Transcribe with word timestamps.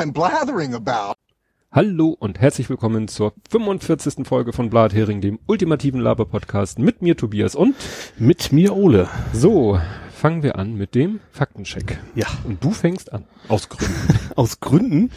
I'm 0.00 0.14
blathering 0.14 0.72
about. 0.72 1.16
Hallo 1.70 2.16
und 2.18 2.40
herzlich 2.40 2.70
willkommen 2.70 3.06
zur 3.06 3.34
45. 3.50 4.26
Folge 4.26 4.54
von 4.54 4.70
Blathering, 4.70 5.20
dem 5.20 5.38
ultimativen 5.46 6.00
Laber-Podcast 6.00 6.78
mit 6.78 7.02
mir 7.02 7.18
Tobias 7.18 7.54
und 7.54 7.76
mit 8.16 8.50
mir 8.50 8.74
Ole. 8.74 9.10
So, 9.34 9.78
fangen 10.10 10.42
wir 10.42 10.56
an 10.56 10.72
mit 10.74 10.94
dem 10.94 11.20
Faktencheck. 11.32 11.98
Ja. 12.14 12.28
Und 12.44 12.64
du 12.64 12.70
fängst 12.70 13.12
an. 13.12 13.26
Aus 13.48 13.68
Gründen. 13.68 14.18
Aus 14.36 14.60
Gründen? 14.60 15.10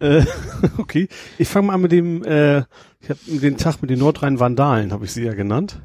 Äh, 0.00 0.24
okay. 0.78 1.06
Ich 1.38 1.46
fange 1.46 1.68
mal 1.68 1.74
an 1.74 1.82
mit 1.82 1.92
dem, 1.92 2.24
äh, 2.24 2.64
ich 2.98 3.10
habe 3.10 3.20
den 3.28 3.58
Tag 3.58 3.80
mit 3.80 3.90
den 3.90 4.00
Nordrhein-Vandalen, 4.00 4.90
habe 4.90 5.04
ich 5.04 5.12
sie 5.12 5.22
ja 5.22 5.34
genannt. 5.34 5.80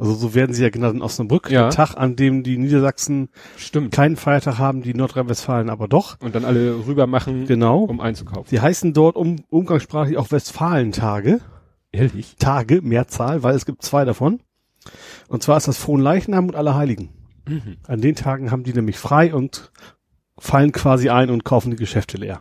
Also 0.00 0.14
so 0.14 0.34
werden 0.34 0.52
sie 0.54 0.62
ja 0.62 0.70
genannt 0.70 0.94
in 0.96 1.02
Osnabrück. 1.02 1.50
Ja. 1.50 1.62
Der 1.62 1.70
Tag, 1.70 1.94
an 1.96 2.16
dem 2.16 2.42
die 2.42 2.56
Niedersachsen 2.56 3.28
Stimmt. 3.56 3.92
keinen 3.92 4.16
Feiertag 4.16 4.58
haben, 4.58 4.80
die 4.82 4.94
Nordrhein-Westfalen 4.94 5.68
aber 5.68 5.88
doch. 5.88 6.18
Und 6.20 6.34
dann 6.34 6.44
alle 6.46 6.86
rüber 6.86 7.06
machen, 7.06 7.46
Genau. 7.46 7.84
um 7.84 8.00
einzukaufen. 8.00 8.46
Die 8.50 8.60
heißen 8.60 8.94
dort 8.94 9.16
um, 9.16 9.36
umgangssprachlich 9.50 10.16
auch 10.16 10.30
Westfalentage. 10.30 11.40
Ehrlich? 11.92 12.36
Tage, 12.38 12.80
Mehrzahl, 12.82 13.42
weil 13.42 13.54
es 13.54 13.66
gibt 13.66 13.82
zwei 13.82 14.04
davon. 14.04 14.40
Und 15.28 15.42
zwar 15.42 15.58
ist 15.58 15.68
das 15.68 15.76
Fronleichnam 15.76 16.48
und 16.48 16.56
Allerheiligen. 16.56 17.10
Mhm. 17.46 17.76
An 17.86 18.00
den 18.00 18.14
Tagen 18.14 18.50
haben 18.50 18.62
die 18.64 18.72
nämlich 18.72 18.96
frei 18.96 19.34
und 19.34 19.70
fallen 20.38 20.72
quasi 20.72 21.10
ein 21.10 21.28
und 21.28 21.44
kaufen 21.44 21.70
die 21.70 21.76
Geschäfte 21.76 22.16
leer. 22.16 22.40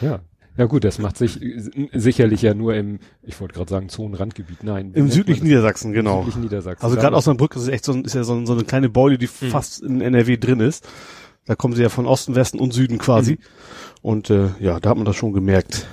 Ja. 0.00 0.20
Ja 0.58 0.66
gut, 0.66 0.84
das 0.84 0.98
macht 0.98 1.16
sich 1.16 1.40
sicherlich 1.94 2.42
ja 2.42 2.52
nur 2.52 2.74
im, 2.74 2.98
ich 3.22 3.40
wollte 3.40 3.54
gerade 3.54 3.70
sagen, 3.70 3.88
Zonenrandgebiet. 3.88 4.62
Nein. 4.64 4.92
Im 4.94 5.10
südlichen? 5.10 5.44
Niedersachsen, 5.46 5.92
genau. 5.94 6.18
Südlichen 6.20 6.42
Niedersachsen. 6.42 6.84
Also 6.84 6.96
gerade 6.96 7.16
Osnabrück 7.16 7.56
ist 7.56 7.68
echt 7.68 7.84
so, 7.86 7.92
ein- 7.92 8.04
ist 8.04 8.14
ja 8.14 8.22
so, 8.22 8.44
so 8.44 8.52
eine 8.52 8.64
kleine 8.64 8.90
Beule, 8.90 9.16
die 9.16 9.26
Mhm. 9.26 9.46
fast 9.48 9.82
in 9.82 10.00
NRW 10.02 10.36
drin 10.36 10.60
ist. 10.60 10.86
Da 11.46 11.54
kommen 11.54 11.74
sie 11.74 11.82
ja 11.82 11.88
von 11.88 12.06
Osten, 12.06 12.34
Westen 12.34 12.58
und 12.60 12.72
Süden 12.72 12.98
quasi. 12.98 13.32
Mhm. 13.32 13.38
Und 14.02 14.30
äh, 14.30 14.50
ja, 14.60 14.78
da 14.78 14.90
hat 14.90 14.96
man 14.96 15.06
das 15.06 15.16
schon 15.16 15.32
gemerkt. 15.32 15.86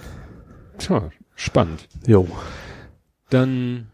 Tja, 0.78 1.10
spannend. 1.36 1.88
Jo. 2.06 2.28
Dann, 3.30 3.88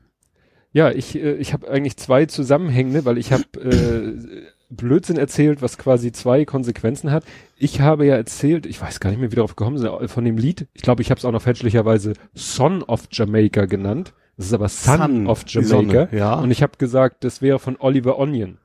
ja, 0.71 0.89
ich, 0.91 1.15
äh, 1.15 1.33
ich 1.35 1.53
habe 1.53 1.69
eigentlich 1.69 1.97
zwei 1.97 2.25
zusammenhängende, 2.25 3.05
weil 3.05 3.17
ich 3.17 3.31
habe 3.31 3.43
äh, 3.61 4.45
Blödsinn 4.75 5.17
erzählt, 5.17 5.61
was 5.61 5.77
quasi 5.77 6.11
zwei 6.11 6.45
Konsequenzen 6.45 7.11
hat. 7.11 7.23
Ich 7.57 7.81
habe 7.81 8.05
ja 8.05 8.15
erzählt, 8.15 8.65
ich 8.65 8.81
weiß 8.81 8.99
gar 8.99 9.09
nicht 9.09 9.19
mehr, 9.19 9.31
wie 9.31 9.35
darauf 9.35 9.55
gekommen 9.55 9.77
sind, 9.77 9.89
äh, 9.91 10.07
von 10.07 10.25
dem 10.25 10.37
Lied. 10.37 10.67
Ich 10.73 10.81
glaube, 10.81 11.01
ich 11.01 11.09
habe 11.09 11.19
es 11.19 11.25
auch 11.25 11.31
noch 11.31 11.41
fälschlicherweise 11.41 12.13
Son 12.33 12.83
of 12.83 13.07
Jamaica 13.11 13.65
genannt. 13.65 14.13
Das 14.37 14.47
ist 14.47 14.53
aber 14.53 14.67
Son, 14.67 14.97
Sun, 14.97 15.27
of 15.27 15.43
die 15.45 15.63
Sonne, 15.63 15.93
Jamaica. 15.93 16.15
ja. 16.15 16.33
Und 16.35 16.51
ich 16.51 16.61
habe 16.61 16.73
gesagt, 16.77 17.23
das 17.23 17.41
wäre 17.41 17.59
von 17.59 17.77
Oliver 17.79 18.19
Onion. 18.19 18.57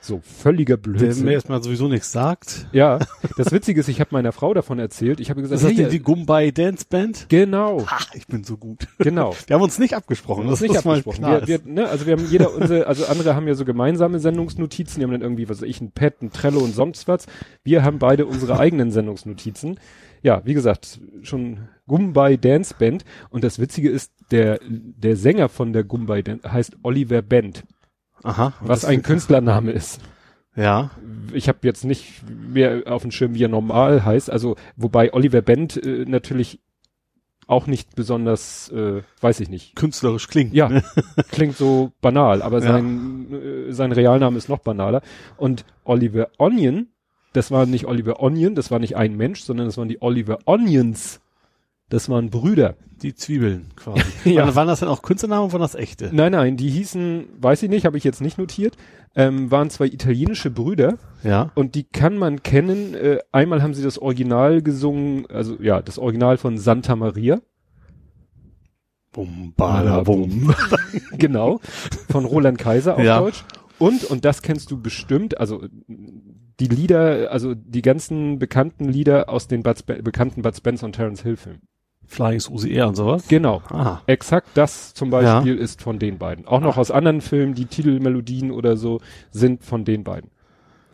So, 0.00 0.20
völliger 0.22 0.76
Der 0.76 0.82
Blödsinn. 0.82 1.24
mir 1.24 1.32
erstmal 1.32 1.62
sowieso 1.62 1.88
nichts 1.88 2.12
sagt. 2.12 2.68
ja, 2.72 2.98
das 3.36 3.50
Witzige 3.50 3.80
ist, 3.80 3.88
ich 3.88 4.00
habe 4.00 4.10
meiner 4.12 4.32
Frau 4.32 4.54
davon 4.54 4.78
erzählt. 4.78 5.18
Ich 5.18 5.28
habe 5.28 5.42
gesagt, 5.42 5.56
Ist 5.60 5.64
das 5.68 5.76
hey, 5.76 5.84
die, 5.84 5.90
die 5.90 5.98
Gumbai 6.02 6.50
Dance 6.52 6.86
Band? 6.88 7.26
genau, 7.28 7.84
Ach, 7.86 8.06
ich 8.14 8.26
bin 8.28 8.44
so 8.44 8.56
gut. 8.56 8.86
genau. 8.98 9.34
Wir 9.46 9.54
haben 9.54 9.62
uns 9.62 9.78
nicht 9.78 9.94
abgesprochen. 9.94 10.46
Das 10.46 10.62
ist 10.62 10.68
nicht 10.70 10.78
abgesprochen. 10.78 11.24
Wir, 11.24 11.46
wir, 11.46 11.60
ne, 11.64 11.88
also 11.88 12.06
wir 12.06 12.12
haben 12.16 12.26
jeder 12.30 12.54
unsere, 12.54 12.86
also 12.86 13.06
andere 13.06 13.34
haben 13.34 13.48
ja 13.48 13.54
so 13.54 13.64
gemeinsame 13.64 14.20
Sendungsnotizen, 14.20 15.00
die 15.00 15.04
haben 15.04 15.12
dann 15.12 15.22
irgendwie, 15.22 15.48
was 15.48 15.60
weiß 15.62 15.68
ich, 15.68 15.80
ein 15.80 15.90
Pad, 15.90 16.22
ein 16.22 16.30
Trello 16.32 16.60
und 16.60 16.74
sonst 16.74 17.08
was. 17.08 17.26
Wir 17.64 17.82
haben 17.82 17.98
beide 17.98 18.24
unsere 18.26 18.58
eigenen 18.58 18.92
Sendungsnotizen. 18.92 19.78
Ja, 20.22 20.42
wie 20.44 20.54
gesagt, 20.54 21.00
schon 21.22 21.68
Gumbay 21.86 22.38
Dance 22.38 22.74
Band. 22.78 23.04
Und 23.30 23.42
das 23.44 23.58
Witzige 23.58 23.90
ist, 23.90 24.12
der, 24.30 24.60
der 24.68 25.16
Sänger 25.16 25.48
von 25.48 25.72
der 25.72 25.84
Gumbay 25.84 26.22
Dance 26.22 26.50
heißt 26.52 26.76
Oliver 26.82 27.22
Band, 27.22 27.64
Aha. 28.22 28.52
was 28.60 28.84
ein 28.84 29.02
Künstlername 29.02 29.72
ist. 29.72 30.00
Ja. 30.56 30.90
Ich 31.32 31.48
habe 31.48 31.58
jetzt 31.62 31.84
nicht 31.84 32.22
mehr 32.28 32.82
auf 32.86 33.02
dem 33.02 33.10
Schirm, 33.12 33.34
wie 33.34 33.44
er 33.44 33.48
normal 33.48 34.04
heißt. 34.04 34.30
Also, 34.30 34.56
wobei 34.76 35.12
Oliver 35.14 35.40
Band 35.42 35.76
äh, 35.76 36.04
natürlich 36.06 36.60
auch 37.46 37.66
nicht 37.66 37.94
besonders, 37.96 38.68
äh, 38.70 39.02
weiß 39.20 39.40
ich 39.40 39.48
nicht, 39.48 39.74
Künstlerisch 39.76 40.28
klingt. 40.28 40.52
Ja, 40.52 40.68
ne? 40.68 40.82
klingt 41.30 41.56
so 41.56 41.92
banal, 42.00 42.42
aber 42.42 42.58
Ja. 42.58 42.72
sein, 42.72 43.32
äh, 43.68 43.72
sein 43.72 43.92
Realname 43.92 44.36
ist 44.36 44.48
noch 44.48 44.58
banaler. 44.58 45.00
Und 45.36 45.64
Oliver 45.84 46.28
Onion, 46.38 46.88
das 47.32 47.50
war 47.50 47.64
nicht 47.64 47.86
Oliver 47.86 48.20
Onion, 48.22 48.54
das 48.54 48.70
war 48.70 48.78
nicht 48.80 48.96
ein 48.96 49.16
Mensch, 49.16 49.42
sondern 49.42 49.66
das 49.66 49.78
waren 49.78 49.88
die 49.88 50.02
Oliver 50.02 50.38
Onions. 50.44 51.20
Das 51.88 52.08
waren 52.08 52.30
Brüder. 52.30 52.76
Die 53.02 53.14
Zwiebeln 53.14 53.66
quasi. 53.76 54.02
Ja. 54.24 54.42
Waren, 54.46 54.54
waren 54.56 54.68
das 54.68 54.80
denn 54.80 54.88
auch 54.88 55.02
Künstlernamen 55.02 55.44
oder 55.44 55.54
waren 55.54 55.60
das 55.62 55.74
echte? 55.74 56.10
Nein, 56.12 56.32
nein, 56.32 56.56
die 56.56 56.68
hießen, 56.68 57.28
weiß 57.40 57.62
ich 57.62 57.70
nicht, 57.70 57.86
habe 57.86 57.96
ich 57.96 58.04
jetzt 58.04 58.20
nicht 58.20 58.38
notiert, 58.38 58.76
ähm, 59.14 59.50
waren 59.50 59.70
zwei 59.70 59.86
italienische 59.86 60.50
Brüder 60.50 60.98
Ja. 61.22 61.50
und 61.54 61.74
die 61.76 61.84
kann 61.84 62.18
man 62.18 62.42
kennen. 62.42 62.94
Äh, 62.94 63.18
einmal 63.32 63.62
haben 63.62 63.72
sie 63.74 63.82
das 63.84 63.98
Original 63.98 64.62
gesungen, 64.62 65.26
also 65.30 65.56
ja, 65.62 65.80
das 65.80 65.98
Original 65.98 66.36
von 66.38 66.58
Santa 66.58 66.96
Maria. 66.96 67.40
Bum, 69.12 69.54
bada, 69.56 70.02
bum. 70.02 70.54
genau, 71.18 71.60
von 72.10 72.24
Roland 72.24 72.58
Kaiser 72.58 72.96
auf 72.96 73.02
Ja. 73.02 73.18
Deutsch. 73.20 73.44
Und, 73.78 74.04
und 74.04 74.24
das 74.24 74.42
kennst 74.42 74.70
du 74.72 74.80
bestimmt, 74.82 75.38
also 75.38 75.64
die 75.86 76.66
Lieder, 76.66 77.30
also 77.30 77.54
die 77.54 77.82
ganzen 77.82 78.38
bekannten 78.40 78.86
Lieder 78.88 79.28
aus 79.28 79.46
den 79.46 79.62
Bud 79.62 79.86
bekannten 79.86 80.42
Bud 80.42 80.56
Spencer 80.56 80.84
und 80.86 80.94
Terence 80.96 81.22
Hill 81.22 81.36
Filmen. 81.36 81.62
Flying 82.08 82.40
Susie 82.40 82.72
Air 82.72 82.88
und 82.88 82.94
sowas. 82.96 83.28
Genau. 83.28 83.62
Ah. 83.70 84.00
Exakt 84.06 84.48
das 84.54 84.94
zum 84.94 85.10
Beispiel 85.10 85.56
ist 85.56 85.82
von 85.82 85.98
den 85.98 86.18
beiden. 86.18 86.46
Auch 86.46 86.60
noch 86.60 86.76
aus 86.78 86.90
anderen 86.90 87.20
Filmen, 87.20 87.54
die 87.54 87.66
Titelmelodien 87.66 88.50
oder 88.50 88.76
so 88.76 89.00
sind 89.30 89.62
von 89.62 89.84
den 89.84 90.04
beiden. 90.04 90.30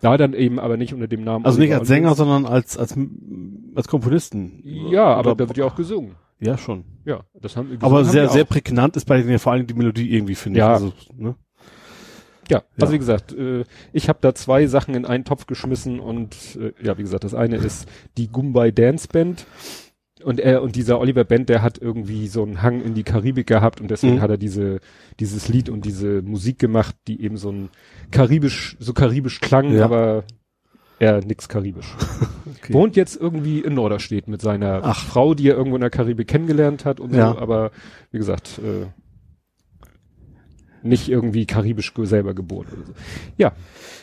Da 0.01 0.17
dann 0.19 0.35
eben 0.35 0.59
aber 0.61 0.77
nicht 0.77 0.93
unter 0.93 1.07
dem 1.09 1.25
Namen. 1.25 1.47
Also 1.47 1.59
nicht 1.61 1.73
als 1.73 1.89
Sänger, 1.89 2.15
sondern 2.15 2.45
als, 2.45 2.77
als, 2.77 2.95
als 3.75 3.89
Komponisten. 3.89 4.61
Ja, 4.65 5.05
aber 5.07 5.31
Oder- 5.33 5.45
da 5.45 5.49
wird 5.49 5.57
ja 5.59 5.65
auch 5.65 5.77
gesungen. 5.77 6.17
Ja, 6.41 6.59
schon. 6.59 6.85
Ja, 7.07 7.21
das 7.41 7.57
haben 7.57 7.79
Aber 7.81 8.05
sehr, 8.05 8.25
haben 8.25 8.33
sehr 8.33 8.43
auch. 8.43 8.49
prägnant 8.49 8.97
ist 8.97 9.07
bei 9.07 9.17
denen 9.19 9.31
ja 9.31 9.39
vor 9.39 9.53
allem 9.53 9.67
die 9.67 9.73
Melodie 9.73 10.11
irgendwie, 10.11 10.35
finde 10.35 10.59
Ja. 10.59 10.67
ich. 10.77 10.83
Also, 10.83 10.93
ne? 11.17 11.37
Ja, 12.51 12.63
also 12.79 12.87
Ja. 12.87 12.93
wie 12.93 12.99
gesagt, 12.99 13.33
äh, 13.33 13.65
ich 13.95 14.11
habe 14.11 14.19
da 14.21 14.35
zwei 14.35 14.67
Sachen 14.67 14.95
in 14.95 15.07
einen 15.07 15.25
Topf 15.25 15.47
geschmissen 15.47 16.01
und 16.01 16.35
äh, 16.61 16.73
ja, 16.85 16.99
wie 16.99 17.03
gesagt, 17.03 17.25
das 17.25 17.33
eine 17.35 17.57
ist 17.57 17.89
die 18.19 18.29
Gumbay 18.29 18.73
Dance 18.73 19.09
Band 19.11 19.47
und 20.25 20.41
er 20.41 20.63
und 20.63 20.75
dieser 20.77 20.99
Oliver 21.01 21.25
Band, 21.25 21.49
der 21.49 21.63
hat 21.63 21.79
irgendwie 21.79 22.27
so 22.29 22.43
einen 22.43 22.63
Hang 22.63 22.81
in 22.83 22.95
die 22.95 23.03
Karibik 23.05 23.47
gehabt 23.47 23.81
und 23.81 23.91
deswegen 23.91 24.17
Mhm. 24.17 24.21
hat 24.23 24.31
er 24.31 24.37
diese 24.39 24.81
dieses 25.21 25.49
Lied 25.49 25.69
und 25.69 25.85
diese 25.85 26.23
Musik 26.23 26.59
gemacht, 26.59 26.97
die 27.07 27.21
eben 27.23 27.37
so 27.37 27.51
ein 27.53 27.69
karibisch 28.11 28.77
so 28.81 28.93
karibisch 28.93 29.41
klang, 29.41 29.71
Ja. 29.73 29.85
aber 29.85 30.25
er 30.99 31.25
nix 31.25 31.49
karibisch. 31.49 31.95
Okay. 32.57 32.73
Wohnt 32.73 32.97
jetzt 32.97 33.17
irgendwie 33.21 33.59
in 33.61 33.75
Norderstedt 33.75 34.27
mit 34.29 34.41
seiner 34.41 34.81
Ach. 34.85 35.05
Frau, 35.05 35.35
die 35.35 35.49
er 35.49 35.57
irgendwo 35.57 35.77
in 35.77 35.81
der 35.83 35.91
Karibik 35.91 36.29
kennengelernt 36.29 36.85
hat 36.87 36.99
und 37.01 37.13
Ja. 37.15 37.33
so, 37.33 37.39
aber 37.39 37.73
wie 38.11 38.19
gesagt, 38.19 38.59
äh, 38.59 38.87
nicht 40.83 41.09
irgendwie 41.09 41.47
karibisch 41.47 41.93
selber 42.05 42.33
geboren 42.35 42.67
oder 42.73 42.87
so. 42.87 42.93
Ja, 43.37 43.53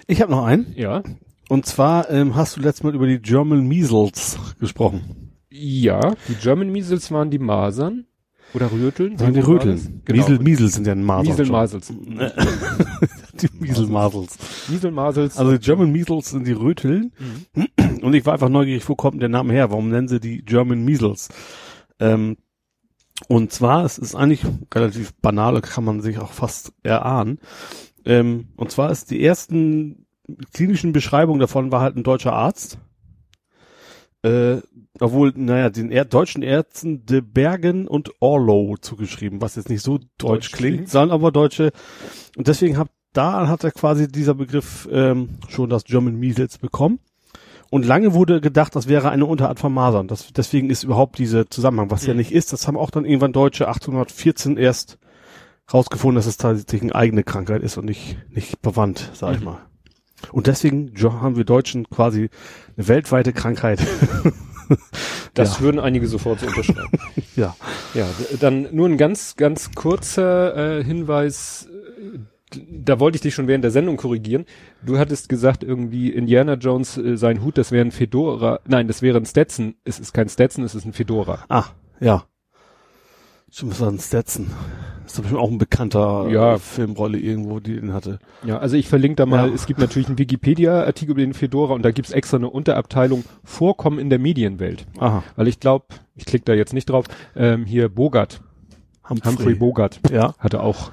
Ich 0.08 0.22
habe 0.22 0.32
noch 0.32 0.44
einen. 0.44 0.74
ja, 0.76 1.02
Und 1.50 1.66
zwar 1.66 2.10
ähm, 2.10 2.36
hast 2.36 2.58
du 2.58 2.62
letztes 2.62 2.84
Mal 2.84 2.94
über 2.96 3.08
die 3.08 3.20
German 3.20 3.68
Measles 3.68 4.38
gesprochen. 4.60 5.31
Ja. 5.52 6.16
Die 6.28 6.36
German 6.36 6.72
Measles 6.72 7.12
waren 7.12 7.30
die 7.30 7.40
Masern 7.40 8.06
oder 8.54 8.72
Röteln? 8.72 9.20
Waren 9.20 9.34
die? 9.34 9.40
Röteln. 9.40 10.02
Genau. 10.06 10.18
Miesel, 10.18 10.40
Miesels 10.40 10.74
sind 10.74 10.88
ja 10.88 10.94
ein 10.94 11.04
Masel. 11.04 11.30
Miesel, 11.30 11.46
Masels. 11.48 11.94
Die 13.42 13.50
Miesel 13.60 13.88
Masels. 13.88 14.38
Miesel, 14.68 14.92
Masels. 14.92 15.38
Also 15.38 15.54
die 15.54 15.60
German 15.60 15.92
Measles 15.92 16.30
sind 16.30 16.46
die 16.46 16.52
Röteln. 16.52 17.14
Und 18.02 18.14
ich 18.14 18.26
war 18.26 18.34
einfach 18.34 18.50
neugierig, 18.50 18.88
wo 18.88 18.96
kommt 18.96 19.22
der 19.22 19.30
Name 19.30 19.54
her? 19.54 19.72
Warum 19.72 19.90
nennen 19.90 20.08
sie 20.08 20.20
die 20.20 20.44
German 20.44 20.84
Measles? 20.84 21.30
Ähm, 22.00 22.38
und 23.28 23.52
zwar, 23.52 23.86
es 23.86 23.98
ist 23.98 24.16
eigentlich 24.16 24.46
relativ 24.74 25.14
banal, 25.22 25.62
kann 25.62 25.86
man 25.86 26.02
sich 26.02 26.20
auch 26.20 26.32
fast 26.32 26.74
erahnen. 26.84 27.40
Ähm, 28.06 28.50
und 28.58 28.72
zwar 28.72 28.92
ist 28.92 29.12
die 29.12 29.24
ersten 29.24 30.06
klinischen 30.54 30.92
Beschreibungen 30.92 31.40
davon 31.40 31.72
war 31.72 31.82
halt 31.82 31.96
ein 31.96 32.04
deutscher 32.04 32.34
Arzt. 32.34 32.80
Äh, 34.24 34.58
obwohl, 35.00 35.34
naja, 35.36 35.70
den 35.72 35.92
er 35.92 36.06
deutschen 36.06 36.44
Ärzten 36.44 37.06
de 37.06 37.22
Bergen 37.22 37.88
und 37.88 38.12
Orlow 38.20 38.78
zugeschrieben, 38.80 39.42
was 39.42 39.56
jetzt 39.56 39.70
nicht 39.70 39.82
so 39.82 39.98
deutsch, 39.98 40.08
Deutsch 40.20 40.52
klingt, 40.52 40.76
klingt. 40.76 40.90
sondern 40.90 41.12
aber 41.16 41.32
deutsche. 41.32 41.72
Und 42.38 42.48
deswegen 42.48 42.78
hat 42.78 42.90
da 43.14 43.48
hat 43.50 43.64
er 43.66 43.72
quasi 43.72 44.08
dieser 44.08 44.36
Begriff 44.36 44.88
ähm, 44.90 45.32
schon 45.50 45.70
das 45.70 45.84
German 45.84 46.18
Measles 46.18 46.60
bekommen. 46.60 47.00
Und 47.70 47.86
lange 47.86 48.14
wurde 48.14 48.40
gedacht, 48.42 48.74
das 48.76 48.88
wäre 48.88 49.10
eine 49.10 49.26
Unterart 49.26 49.60
von 49.60 49.74
Masern. 49.74 50.08
Das, 50.08 50.32
deswegen 50.34 50.70
ist 50.70 50.84
überhaupt 50.84 51.18
dieser 51.18 51.50
Zusammenhang, 51.50 51.90
was 51.92 52.06
ja 52.06 52.14
Mhm. 52.14 52.20
nicht 52.20 52.32
ist. 52.32 52.54
Das 52.54 52.68
haben 52.68 52.78
auch 52.78 52.90
dann 52.90 53.04
irgendwann 53.06 53.34
Deutsche 53.34 53.68
1814 53.68 54.56
erst 54.58 54.98
rausgefunden, 55.74 56.16
dass 56.16 56.26
es 56.26 56.38
tatsächlich 56.38 56.84
eine 56.84 56.96
eigene 56.96 57.24
Krankheit 57.24 57.64
ist 57.64 57.78
und 57.78 57.86
nicht, 57.86 58.18
nicht 58.30 58.62
bewandt, 58.62 59.10
sag 59.14 59.34
ich 59.34 59.40
Mhm. 59.40 59.46
mal. 59.46 59.58
Und 60.32 60.48
deswegen 60.48 60.94
haben 61.04 61.36
wir 61.36 61.44
Deutschen 61.46 61.90
quasi 61.90 62.30
eine 62.78 62.88
weltweite 62.88 63.34
Krankheit. 63.34 63.80
Das 65.34 65.56
Ja. 65.58 65.62
würden 65.66 65.80
einige 65.80 66.08
sofort 66.08 66.40
so 66.40 66.48
unterschreiben. 66.48 66.98
ja. 67.36 67.56
ja, 67.94 68.06
dann 68.40 68.68
nur 68.72 68.88
ein 68.88 68.98
ganz, 68.98 69.36
ganz 69.36 69.72
kurzer 69.76 70.78
äh, 70.80 70.84
Hinweis. 70.84 71.68
da 72.70 73.00
wollte 73.00 73.16
ich 73.18 73.22
dich 73.22 73.34
schon 73.34 73.48
während 73.48 73.64
der 73.66 73.72
Sendung 73.72 73.98
korrigieren. 73.98 74.46
Du 74.82 74.98
hattest 74.98 75.28
gesagt, 75.30 75.64
irgendwie 75.64 76.10
Indiana 76.10 76.54
Jones, 76.54 76.98
äh, 76.98 77.18
sein 77.18 77.44
Hut, 77.44 77.58
das 77.58 77.72
wäre 77.72 77.86
ein 77.86 77.92
Fedora. 77.92 78.60
Nein, 78.66 78.88
das 78.88 79.02
wäre 79.02 79.18
ein 79.18 79.26
Stetson. 79.26 79.76
Es 79.84 80.00
ist 80.00 80.14
kein 80.14 80.30
Stetson, 80.30 80.64
es 80.64 80.76
ist 80.76 80.86
ein 80.86 80.94
Fedora. 80.94 81.44
Ah, 81.50 81.66
ja. 82.00 82.24
Ich 83.54 83.64
muss 83.64 83.78
sagen, 83.80 84.00
Stetson. 84.00 84.48
Das 85.04 85.14
ist 85.14 85.22
bestimmt 85.22 85.42
auch 85.42 85.52
ein 85.52 85.58
bekannter 85.58 86.30
Ja. 86.30 86.58
Filmrolle 86.58 87.18
irgendwo, 87.18 87.60
die 87.60 87.76
den 87.76 87.92
hatte. 87.94 88.20
Ja, 88.46 88.60
also 88.60 88.78
ich 88.78 88.88
verlinke 88.88 89.18
da 89.18 89.26
mal, 89.26 89.50
Ja. 89.50 89.54
es 89.54 89.66
gibt 89.66 89.80
natürlich 89.80 90.08
einen 90.08 90.18
Wikipedia-Artikel 90.18 91.12
über 91.12 91.22
den 91.22 91.34
Fedora 91.34 91.74
und 91.74 91.84
da 91.84 91.92
gibt's 91.92 92.12
extra 92.12 92.38
eine 92.38 92.50
Unterabteilung 92.50 93.26
Vorkommen 93.44 94.00
in 94.00 94.10
der 94.10 94.20
Medienwelt. 94.20 94.86
Aha. 95.00 95.24
Weil 95.36 95.50
ich 95.50 95.60
glaube, 95.60 95.86
ich 96.16 96.24
klicke 96.26 96.46
da 96.46 96.54
jetzt 96.54 96.74
nicht 96.74 96.90
drauf, 96.90 97.06
ähm, 97.36 97.66
hier 97.66 97.90
Bogart, 97.90 98.42
Humphrey 99.10 99.56
Bogart 99.56 100.00
Ja. 100.10 100.34
hatte 100.40 100.62
auch 100.64 100.92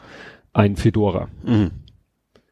einen 0.53 0.75
Fedora. 0.77 1.29
Mhm. 1.45 1.71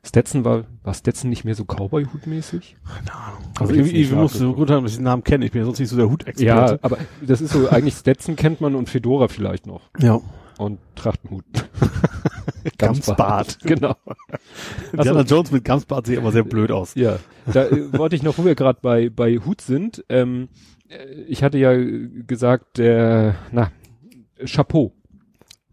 Stetson 0.07 0.45
war, 0.45 0.65
war 0.83 0.95
Stetson 0.95 1.31
nicht 1.31 1.45
mehr 1.45 1.55
so 1.55 1.65
Cowboy-Hut-mäßig? 1.65 2.77
Keine 2.87 3.15
Ahnung. 3.15 3.39
Also 3.59 3.73
ich 3.73 3.79
irgendwie, 3.79 3.99
nicht 3.99 4.11
ich 4.11 4.17
muss 4.17 4.35
so 4.35 4.53
gut 4.55 4.71
haben, 4.71 4.85
dass 4.85 4.93
ich 4.93 4.99
den 4.99 5.05
Namen 5.05 5.25
kenne. 5.25 5.45
Ich 5.45 5.53
bin 5.53 5.61
ja 5.61 5.65
sonst 5.65 5.81
nicht 5.81 5.89
so 5.89 5.97
der 5.97 6.07
Ja, 6.07 6.11
Hutexperte. 6.13 6.79
aber 6.83 6.99
das 7.21 7.41
ist 7.41 7.53
so, 7.53 7.69
eigentlich 7.69 7.95
Stetson 7.95 8.37
kennt 8.37 8.61
man 8.61 8.75
und 8.75 8.89
Fedora 8.89 9.29
vielleicht 9.29 9.67
noch. 9.67 9.83
Ja. 9.99 10.21
Und 10.59 10.79
Trachtenhut. 10.95 11.45
Gamsbart. 12.79 13.59
Genau. 13.63 13.95
Indiana 14.93 15.23
Jones 15.23 15.51
mit 15.51 15.65
Gamsbart 15.65 16.07
sieht 16.07 16.19
aber 16.19 16.33
sehr 16.33 16.45
blöd 16.45 16.71
aus. 16.71 16.95
Ja, 16.95 17.19
da 17.53 17.65
äh, 17.67 17.93
wollte 17.93 18.17
ich 18.17 18.23
noch, 18.23 18.39
wo 18.39 18.45
wir 18.45 18.55
gerade 18.55 18.79
bei, 18.81 19.11
bei 19.11 19.37
Hut 19.39 19.61
sind, 19.61 20.05
ähm, 20.09 20.49
äh, 20.89 21.05
ich 21.29 21.43
hatte 21.43 21.59
ja 21.59 21.73
äh, 21.73 22.09
gesagt, 22.27 22.79
der, 22.79 23.37
na, 23.53 23.71
Chapeau. 24.45 24.93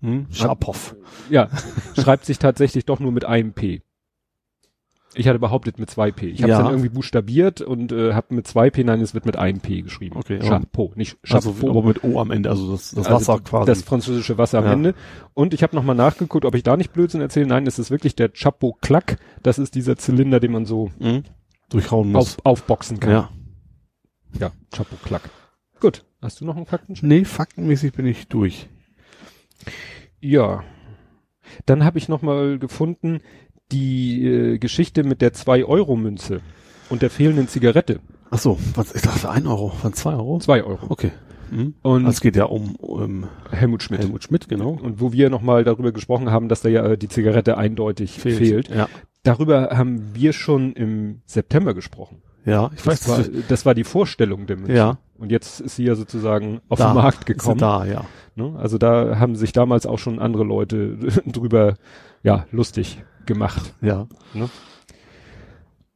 Hm? 0.01 0.27
Schapow. 0.31 0.95
Ja, 1.29 1.49
schreibt 1.97 2.25
sich 2.25 2.37
tatsächlich 2.37 2.85
doch 2.85 2.99
nur 2.99 3.11
mit 3.13 3.23
einem 3.23 3.53
P. 3.53 3.81
Ich 5.15 5.27
hatte 5.27 5.37
behauptet 5.39 5.77
mit 5.79 5.89
zwei 5.91 6.11
P. 6.11 6.27
Ich 6.27 6.41
habe 6.41 6.51
es 6.51 6.57
Ja. 6.57 6.63
dann 6.63 6.71
irgendwie 6.71 6.89
buchstabiert 6.89 7.61
und 7.61 7.91
äh, 7.91 8.13
habe 8.13 8.33
mit 8.35 8.47
zwei 8.47 8.69
P, 8.69 8.83
nein, 8.83 8.99
es 9.01 9.13
wird 9.13 9.25
mit 9.25 9.37
einem 9.37 9.59
P 9.59 9.81
geschrieben. 9.81 10.17
Okay, 10.17 10.39
Chapeau, 10.39 10.91
nicht 10.95 11.17
Also, 11.29 11.51
Chapeau. 11.53 11.69
aber 11.69 11.83
mit 11.83 12.03
O 12.03 12.19
am 12.19 12.31
Ende, 12.31 12.49
also 12.49 12.71
das, 12.71 12.91
das 12.91 13.05
Also 13.07 13.31
Wasser 13.33 13.43
quasi. 13.43 13.65
Das 13.67 13.83
französische 13.83 14.37
Wasser 14.37 14.59
am 14.59 14.65
Ja. 14.65 14.73
Ende. 14.73 14.95
Und 15.33 15.53
ich 15.53 15.61
habe 15.63 15.75
nochmal 15.75 15.95
nachgeguckt, 15.95 16.45
ob 16.45 16.55
ich 16.55 16.63
da 16.63 16.77
nicht 16.77 16.93
Blödsinn 16.93 17.21
erzähle. 17.21 17.45
Nein, 17.47 17.67
es 17.67 17.77
ist 17.79 17.91
wirklich 17.91 18.15
der 18.15 18.29
Chapeau 18.29 18.75
Clack. 18.81 19.17
Das 19.43 19.59
ist 19.59 19.75
dieser 19.75 19.97
Zylinder, 19.97 20.39
den 20.39 20.51
man 20.51 20.65
so 20.65 20.89
mhm. 20.99 21.23
durchhauen 21.69 22.11
muss. 22.11 22.37
auf, 22.39 22.45
aufboxen 22.45 22.99
kann. 22.99 23.11
ja. 23.11 23.29
Ja, 24.39 24.51
Chapeau 24.71 24.95
Clack. 25.05 25.29
Gut. 25.79 26.03
Hast 26.21 26.41
du 26.41 26.45
noch 26.45 26.55
einen 26.55 26.65
Fakten? 26.65 26.95
Nee, 27.01 27.23
faktenmäßig 27.25 27.93
bin 27.93 28.07
ich 28.07 28.27
durch. 28.29 28.67
Ja. 30.21 30.63
Dann 31.65 31.83
habe 31.83 31.97
ich 31.97 32.09
noch 32.09 32.21
mal 32.21 32.57
gefunden 32.57 33.19
die 33.73 34.25
äh, 34.25 34.57
Geschichte 34.57 35.03
mit 35.03 35.21
der 35.21 35.33
2-Euro-Münze 35.33 36.41
und 36.89 37.01
der 37.01 37.09
fehlenden 37.09 37.47
Zigarette. 37.47 37.99
Ach 38.31 38.39
so, 38.39 38.57
was, 38.75 38.93
ich 38.95 39.01
dachte 39.01 39.29
ein 39.29 39.47
Euro, 39.47 39.69
von 39.69 39.93
zwei 39.93 40.13
Euro? 40.13 40.39
2 40.39 40.63
Euro. 40.63 40.85
Okay. 40.89 41.11
Mhm. 41.51 41.75
Und 41.81 42.07
Es 42.07 42.21
geht 42.21 42.35
ja 42.35 42.45
um, 42.45 42.75
um 42.75 43.27
Helmut 43.51 43.83
Schmidt. 43.83 44.01
Helmut 44.01 44.23
Schmidt, 44.23 44.49
genau. 44.49 44.71
Und 44.71 44.99
wo 45.01 45.13
wir 45.13 45.29
noch 45.29 45.41
mal 45.41 45.63
darüber 45.63 45.91
gesprochen 45.91 46.31
haben, 46.31 46.49
dass 46.49 46.61
da 46.61 46.69
ja 46.69 46.85
äh, 46.85 46.97
die 46.97 47.09
Zigarette 47.09 47.57
eindeutig 47.57 48.11
fehlt. 48.19 48.69
Ja. 48.69 48.87
Darüber 49.23 49.69
haben 49.71 50.13
wir 50.13 50.33
schon 50.33 50.73
im 50.73 51.21
September 51.25 51.73
gesprochen. 51.73 52.21
Ja, 52.45 52.71
ich 52.75 52.85
weiß, 52.85 53.01
Das 53.01 53.09
war, 53.09 53.25
das 53.47 53.65
war 53.65 53.73
die 53.73 53.83
Vorstellung 53.85 54.47
der 54.47 54.57
Münze. 54.57 54.73
Ja. 54.73 54.97
Und 55.17 55.31
jetzt 55.31 55.61
ist 55.61 55.77
sie 55.77 55.85
ja 55.85 55.95
sozusagen 55.95 56.59
auf 56.67 56.79
da, 56.79 56.87
den 56.91 56.95
Markt 56.95 57.19
ist 57.19 57.27
sie 57.27 57.33
gekommen. 57.33 57.59
Da, 57.59 57.85
ja. 57.85 58.05
Ne? 58.35 58.55
Also 58.57 58.77
da 58.77 59.19
haben 59.19 59.35
sich 59.35 59.51
damals 59.51 59.85
auch 59.85 59.99
schon 59.99 60.19
andere 60.19 60.43
Leute 60.43 60.97
drüber, 61.25 61.75
ja, 62.23 62.45
lustig 62.51 63.03
gemacht. 63.25 63.73
Ja. 63.81 64.07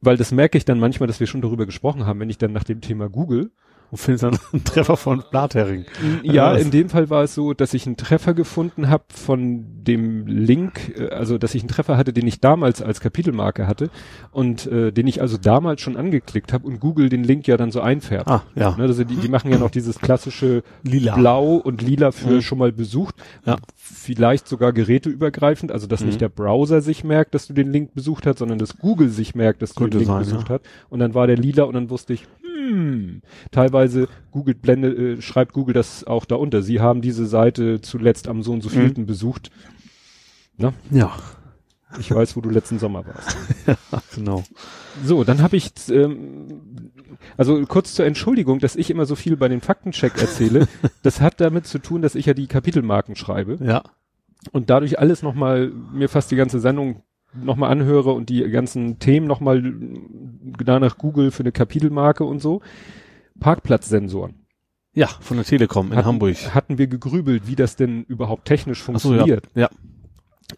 Weil 0.00 0.16
das 0.16 0.32
merke 0.32 0.56
ich 0.56 0.64
dann 0.64 0.78
manchmal, 0.78 1.06
dass 1.06 1.20
wir 1.20 1.26
schon 1.26 1.42
darüber 1.42 1.66
gesprochen 1.66 2.06
haben, 2.06 2.20
wenn 2.20 2.30
ich 2.30 2.38
dann 2.38 2.52
nach 2.52 2.64
dem 2.64 2.80
Thema 2.80 3.08
Google. 3.08 3.50
Und 3.90 3.96
findest 3.98 4.24
dann 4.24 4.38
einen 4.52 4.64
Treffer 4.64 4.96
von 4.98 5.22
Blathering. 5.30 5.86
Ja, 6.22 6.52
in 6.54 6.70
dem 6.70 6.90
Fall 6.90 7.08
war 7.08 7.22
es 7.22 7.34
so, 7.34 7.54
dass 7.54 7.72
ich 7.72 7.86
einen 7.86 7.96
Treffer 7.96 8.34
gefunden 8.34 8.90
habe 8.90 9.04
von 9.08 9.64
dem 9.84 10.26
Link, 10.26 10.92
äh, 10.98 11.08
also 11.08 11.38
dass 11.38 11.54
ich 11.54 11.62
einen 11.62 11.68
Treffer 11.70 11.96
hatte, 11.96 12.12
den 12.12 12.26
ich 12.26 12.40
damals 12.40 12.82
als 12.82 13.00
Kapitelmarke 13.00 13.66
hatte 13.66 13.88
und 14.30 14.66
äh, 14.66 14.92
den 14.92 15.06
ich 15.06 15.22
also 15.22 15.38
damals 15.38 15.80
schon 15.80 15.96
angeklickt 15.96 16.52
habe 16.52 16.66
und 16.66 16.80
Google 16.80 17.08
den 17.08 17.24
Link 17.24 17.46
ja 17.46 17.56
dann 17.56 17.70
so 17.70 17.80
einfärbt. 17.80 18.28
Ah, 18.28 18.42
ja. 18.54 18.76
Ne, 18.76 18.82
also 18.82 19.04
die, 19.04 19.16
die 19.16 19.28
machen 19.28 19.50
ja 19.50 19.56
noch 19.58 19.70
dieses 19.70 19.98
klassische 19.98 20.62
Lila. 20.82 21.14
Blau 21.16 21.54
und 21.54 21.80
Lila 21.80 22.12
für 22.12 22.28
Mhm. 22.28 22.42
schon 22.42 22.58
mal 22.58 22.72
besucht. 22.72 23.14
Ja. 23.46 23.56
Vielleicht 23.74 24.48
sogar 24.48 24.72
geräteübergreifend, 24.74 25.72
also 25.72 25.86
dass 25.86 26.00
Mhm. 26.00 26.06
nicht 26.08 26.20
der 26.20 26.28
Browser 26.28 26.82
sich 26.82 27.04
merkt, 27.04 27.34
dass 27.34 27.46
du 27.46 27.54
den 27.54 27.72
Link 27.72 27.94
besucht 27.94 28.26
hast, 28.26 28.38
sondern 28.38 28.58
dass 28.58 28.76
Google 28.76 29.08
sich 29.08 29.34
merkt, 29.34 29.62
dass 29.62 29.72
du 29.72 29.80
Könnte 29.84 29.98
den 29.98 30.06
Link 30.06 30.10
sein, 30.10 30.18
besucht 30.34 30.48
ja. 30.50 30.56
hat. 30.56 30.62
Und 30.90 30.98
dann 30.98 31.14
war 31.14 31.26
der 31.26 31.36
lila 31.36 31.64
und 31.64 31.74
dann 31.74 31.88
wusste 31.88 32.12
ich, 32.12 32.26
hm, 32.68 33.22
teilweise 33.50 34.08
Google 34.30 34.54
blende, 34.54 34.88
äh, 35.14 35.22
schreibt 35.22 35.52
Google 35.52 35.74
das 35.74 36.04
auch 36.04 36.24
da 36.24 36.36
unter. 36.36 36.62
Sie 36.62 36.80
haben 36.80 37.00
diese 37.00 37.26
Seite 37.26 37.80
zuletzt 37.80 38.28
am 38.28 38.42
so 38.42 38.52
und 38.52 38.62
so 38.62 38.68
Mhm. 38.68 38.72
vielten 38.82 39.06
besucht. 39.06 39.50
Ja, 40.90 41.12
Ich 41.98 42.10
weiß, 42.14 42.36
wo 42.36 42.42
du 42.42 42.50
letzten 42.50 42.78
Sommer 42.78 43.04
warst. 43.06 43.36
genau. 44.14 44.44
So, 45.04 45.24
dann 45.24 45.40
habe 45.40 45.56
ich, 45.56 45.70
ähm, 45.90 46.90
also 47.38 47.64
kurz 47.64 47.94
zur 47.94 48.04
Entschuldigung, 48.04 48.58
dass 48.58 48.76
ich 48.76 48.90
immer 48.90 49.06
so 49.06 49.14
viel 49.14 49.36
bei 49.38 49.48
den 49.48 49.60
Faktencheck 49.62 50.20
erzähle. 50.20 50.68
das 51.02 51.20
hat 51.22 51.40
damit 51.40 51.66
zu 51.66 51.78
tun, 51.78 52.02
dass 52.02 52.14
ich 52.14 52.26
ja 52.26 52.34
die 52.34 52.46
Kapitelmarken 52.46 53.16
schreibe 53.16 53.56
Ja. 53.64 53.84
und 54.52 54.68
dadurch 54.68 54.98
alles 54.98 55.22
nochmal, 55.22 55.72
mir 55.92 56.08
fast 56.10 56.30
die 56.30 56.36
ganze 56.36 56.60
Sendung 56.60 57.02
nochmal 57.34 57.70
anhöre 57.70 58.12
und 58.12 58.28
die 58.28 58.48
ganzen 58.50 58.98
Themen 58.98 59.26
nochmal 59.26 59.62
danach 60.64 60.98
Google 60.98 61.30
für 61.30 61.42
eine 61.42 61.52
Kapitelmarke 61.52 62.24
und 62.24 62.40
so. 62.40 62.60
Parkplatzsensoren. 63.40 64.46
Ja, 64.94 65.06
von 65.20 65.36
der 65.36 65.46
Telekom 65.46 65.92
in 65.92 65.96
hatten, 65.98 66.06
Hamburg. 66.06 66.54
Hatten 66.54 66.78
wir 66.78 66.86
gegrübelt, 66.88 67.46
wie 67.46 67.54
das 67.54 67.76
denn 67.76 68.02
überhaupt 68.04 68.46
technisch 68.46 68.80
Ach 68.82 68.86
so, 68.86 68.92
funktioniert. 69.10 69.46
ja. 69.54 69.62
ja. 69.62 69.68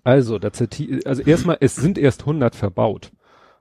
Also, 0.05 0.39
da 0.39 0.49
ziti- 0.49 1.05
also 1.05 1.21
erstmal, 1.23 1.59
es 1.61 1.75
sind 1.75 1.99
erst 1.99 2.21
100 2.23 2.55
verbaut. 2.55 3.11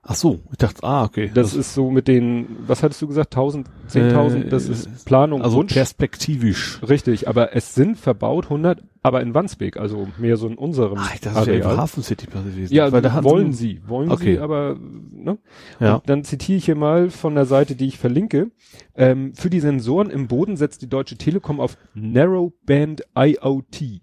Ach 0.02 0.14
so, 0.14 0.40
ich 0.50 0.56
dachte, 0.56 0.82
ah, 0.82 1.04
okay. 1.04 1.30
Das, 1.34 1.54
ist 1.54 1.74
so 1.74 1.90
mit 1.90 2.08
den, 2.08 2.46
was 2.66 2.82
hattest 2.82 3.02
du 3.02 3.06
gesagt, 3.06 3.34
1000, 3.36 3.68
10.000, 3.90 4.44
Äh, 4.46 4.48
das 4.48 4.66
ist 4.66 5.04
Planung, 5.04 5.42
also 5.42 5.58
Wunsch. 5.58 5.74
perspektivisch. 5.74 6.80
Richtig, 6.88 7.28
aber 7.28 7.54
es 7.54 7.74
sind 7.74 7.98
verbaut 7.98 8.44
100, 8.46 8.82
aber 9.02 9.20
in 9.20 9.34
Wandsbek, 9.34 9.76
also 9.76 10.08
mehr 10.16 10.38
so 10.38 10.48
in 10.48 10.56
unserem 10.56 10.96
dachte, 10.96 11.18
das 11.24 11.36
Areal. 11.36 11.76
Hafen 11.76 12.02
City 12.02 12.26
gewesen. 12.26 12.72
Ja, 12.74 12.90
Weil 12.92 13.02
da 13.02 13.22
wollen 13.22 13.52
sie, 13.52 13.82
wollen 13.86 14.10
Okay. 14.10 14.36
sie, 14.36 14.38
aber 14.38 14.78
ne? 15.12 15.36
Ja. 15.80 15.96
Und 15.96 16.08
dann 16.08 16.24
zitiere 16.24 16.56
ich 16.56 16.64
hier 16.64 16.76
mal 16.76 17.10
von 17.10 17.34
der 17.34 17.44
Seite, 17.44 17.74
die 17.76 17.86
ich 17.86 17.98
verlinke. 17.98 18.50
Ähm, 18.96 19.34
für 19.34 19.50
die 19.50 19.60
Sensoren 19.60 20.08
im 20.08 20.28
Boden 20.28 20.56
setzt 20.56 20.80
die 20.80 20.88
Deutsche 20.88 21.18
Telekom 21.18 21.60
auf 21.60 21.76
Narrowband 21.94 23.02
IoT. 23.16 24.00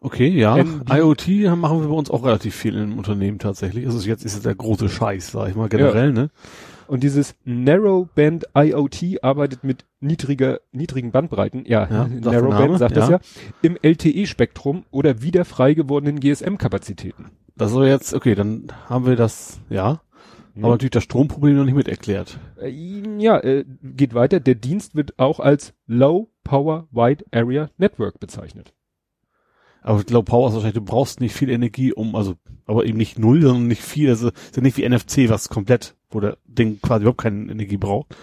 Okay, 0.00 0.28
ja. 0.28 0.56
ND. 0.56 0.90
IoT 0.90 1.28
machen 1.56 1.80
wir 1.80 1.88
bei 1.88 1.94
uns 1.94 2.10
auch 2.10 2.24
relativ 2.24 2.54
viel 2.54 2.76
im 2.76 2.98
Unternehmen 2.98 3.38
tatsächlich. 3.38 3.84
Also 3.86 3.98
jetzt 4.06 4.24
ist 4.24 4.36
es 4.36 4.42
der 4.42 4.54
große 4.54 4.88
Scheiß, 4.88 5.32
sag 5.32 5.48
ich 5.48 5.56
mal, 5.56 5.68
generell, 5.68 6.12
ne? 6.12 6.30
Und 6.86 7.02
dieses 7.02 7.34
Narrowband 7.44 8.46
IoT 8.54 9.22
arbeitet 9.22 9.62
mit 9.62 9.84
niedriger, 10.00 10.60
niedrigen 10.72 11.10
Bandbreiten, 11.10 11.64
ja, 11.66 11.86
Ja, 11.90 12.08
Narrowband 12.08 12.78
sagt 12.78 12.96
ja. 12.96 13.00
das 13.00 13.10
ja, 13.10 13.20
im 13.60 13.76
LTE-Spektrum 13.82 14.84
oder 14.90 15.20
wieder 15.20 15.44
frei 15.44 15.74
gewordenen 15.74 16.20
GSM-Kapazitäten. 16.20 17.26
Das 17.56 17.72
soll 17.72 17.88
jetzt, 17.88 18.14
okay, 18.14 18.34
dann 18.34 18.68
haben 18.88 19.04
wir 19.04 19.16
das, 19.16 19.60
ja. 19.68 20.00
Aber 20.56 20.70
natürlich 20.70 20.90
das 20.92 21.04
Stromproblem 21.04 21.56
noch 21.56 21.64
nicht 21.64 21.74
mit 21.74 21.88
erklärt. 21.88 22.38
Äh, 22.60 22.70
Ja, 23.18 23.38
äh, 23.38 23.64
geht 23.82 24.14
weiter. 24.14 24.40
Der 24.40 24.54
Dienst 24.54 24.94
wird 24.94 25.18
auch 25.18 25.40
als 25.40 25.74
Low 25.86 26.30
Power 26.42 26.88
Wide 26.90 27.24
Area 27.32 27.68
Network 27.78 28.18
bezeichnet. 28.18 28.72
Aber 29.82 30.00
ich 30.00 30.06
glaube, 30.06 30.24
Power 30.24 30.48
ist 30.48 30.54
wahrscheinlich, 30.54 30.74
du 30.74 30.84
brauchst 30.84 31.20
nicht 31.20 31.34
viel 31.34 31.50
Energie, 31.50 31.92
um, 31.92 32.14
also, 32.14 32.34
aber 32.66 32.84
eben 32.84 32.98
nicht 32.98 33.18
null, 33.18 33.42
sondern 33.42 33.68
nicht 33.68 33.82
viel. 33.82 34.08
Also 34.08 34.28
ist 34.28 34.56
ja 34.56 34.62
nicht 34.62 34.76
wie 34.76 34.88
NFC, 34.88 35.28
was 35.28 35.48
komplett, 35.48 35.96
wo 36.10 36.20
der 36.20 36.38
Ding 36.46 36.80
quasi 36.80 37.02
überhaupt 37.02 37.22
keine 37.22 37.50
Energie 37.50 37.76
braucht. 37.76 38.14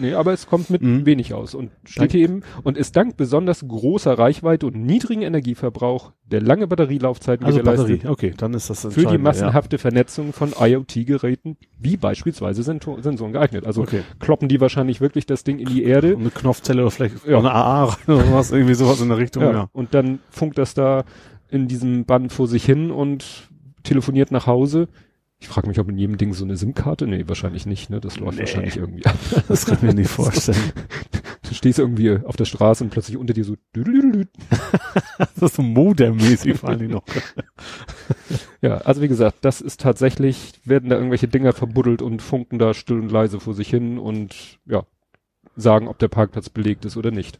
Nee, 0.00 0.14
aber 0.14 0.32
es 0.32 0.46
kommt 0.46 0.70
mit 0.70 0.82
Mhm. 0.82 1.06
wenig 1.06 1.34
aus 1.34 1.54
und 1.54 1.70
steht 1.84 2.00
Dank- 2.02 2.12
hier 2.12 2.20
eben 2.22 2.40
und 2.62 2.76
ist 2.76 2.96
dank 2.96 3.16
besonders 3.16 3.66
großer 3.66 4.18
Reichweite 4.18 4.66
und 4.66 4.76
niedrigen 4.76 5.22
Energieverbrauch 5.22 6.12
der 6.26 6.40
lange 6.40 6.66
Batterielaufzeiten 6.66 7.44
Also 7.46 7.62
Batterie, 7.62 8.00
okay, 8.06 8.32
dann 8.36 8.54
ist 8.54 8.70
das 8.70 8.86
für 8.90 9.06
die 9.06 9.18
massenhafte 9.18 9.78
Vernetzung 9.78 10.32
von 10.32 10.52
IoT-Geräten 10.58 11.56
wie 11.78 11.96
beispielsweise 11.96 12.62
Sensoren 12.62 13.32
geeignet. 13.32 13.66
Also 13.66 13.82
Okay. 13.82 14.02
kloppen 14.20 14.48
die 14.48 14.60
wahrscheinlich 14.60 15.00
wirklich 15.00 15.26
das 15.26 15.44
Ding 15.44 15.58
in 15.58 15.68
die 15.68 15.82
Ja. 15.82 15.88
Erde 15.88 16.16
Eine 16.18 16.30
Knopfzelle 16.30 16.82
oder 16.82 16.90
vielleicht 16.90 17.26
Ja. 17.26 17.38
eine 17.38 17.52
AA 17.52 17.84
oder 18.06 18.32
was, 18.32 18.50
irgendwie 18.52 18.74
sowas 18.74 19.00
in 19.00 19.08
der 19.08 19.18
Richtung, 19.18 19.42
ja, 19.42 19.52
ja. 19.52 19.68
und 19.72 19.94
dann 19.94 20.18
funkt 20.30 20.58
das 20.58 20.74
da 20.74 21.04
in 21.50 21.68
diesem 21.68 22.04
Band 22.04 22.32
vor 22.32 22.48
sich 22.48 22.64
hin 22.64 22.90
und 22.90 23.48
telefoniert 23.82 24.30
nach 24.32 24.46
Hause. 24.46 24.88
Ich 25.44 25.48
frage 25.48 25.68
mich, 25.68 25.78
ob 25.78 25.90
in 25.90 25.98
jedem 25.98 26.16
Ding 26.16 26.32
so 26.32 26.42
eine 26.42 26.56
SIM-Karte? 26.56 27.06
Nee, 27.06 27.24
wahrscheinlich 27.26 27.66
nicht, 27.66 27.90
ne? 27.90 28.00
Das 28.00 28.18
läuft 28.18 28.38
Nee. 28.38 28.44
wahrscheinlich 28.44 28.78
irgendwie. 28.78 29.02
Das 29.46 29.66
kann 29.66 29.76
ich 29.76 29.82
mir 29.82 29.92
nicht 29.92 30.08
vorstellen. 30.10 30.72
Du 31.46 31.52
stehst 31.54 31.78
irgendwie 31.78 32.16
auf 32.24 32.36
der 32.36 32.46
Straße 32.46 32.82
und 32.82 32.88
plötzlich 32.88 33.18
unter 33.18 33.34
dir 33.34 33.44
so. 33.44 33.56
Das 35.18 35.42
ist 35.42 35.56
so 35.56 35.62
modemmäßig 35.62 36.56
vor 36.56 36.74
Dingen 36.76 36.92
noch. 36.92 37.04
Ja, 38.62 38.78
also 38.78 39.02
wie 39.02 39.08
gesagt, 39.08 39.36
das 39.42 39.60
ist 39.60 39.80
tatsächlich, 39.82 40.54
werden 40.64 40.88
da 40.88 40.96
irgendwelche 40.96 41.28
Dinger 41.28 41.52
verbuddelt 41.52 42.00
und 42.00 42.22
funken 42.22 42.58
da 42.58 42.72
still 42.72 43.00
und 43.00 43.12
leise 43.12 43.38
vor 43.38 43.52
sich 43.52 43.68
hin 43.68 43.98
und 43.98 44.58
ja, 44.64 44.84
sagen, 45.56 45.88
ob 45.88 45.98
der 45.98 46.08
Parkplatz 46.08 46.48
belegt 46.48 46.86
ist 46.86 46.96
oder 46.96 47.10
nicht. 47.10 47.38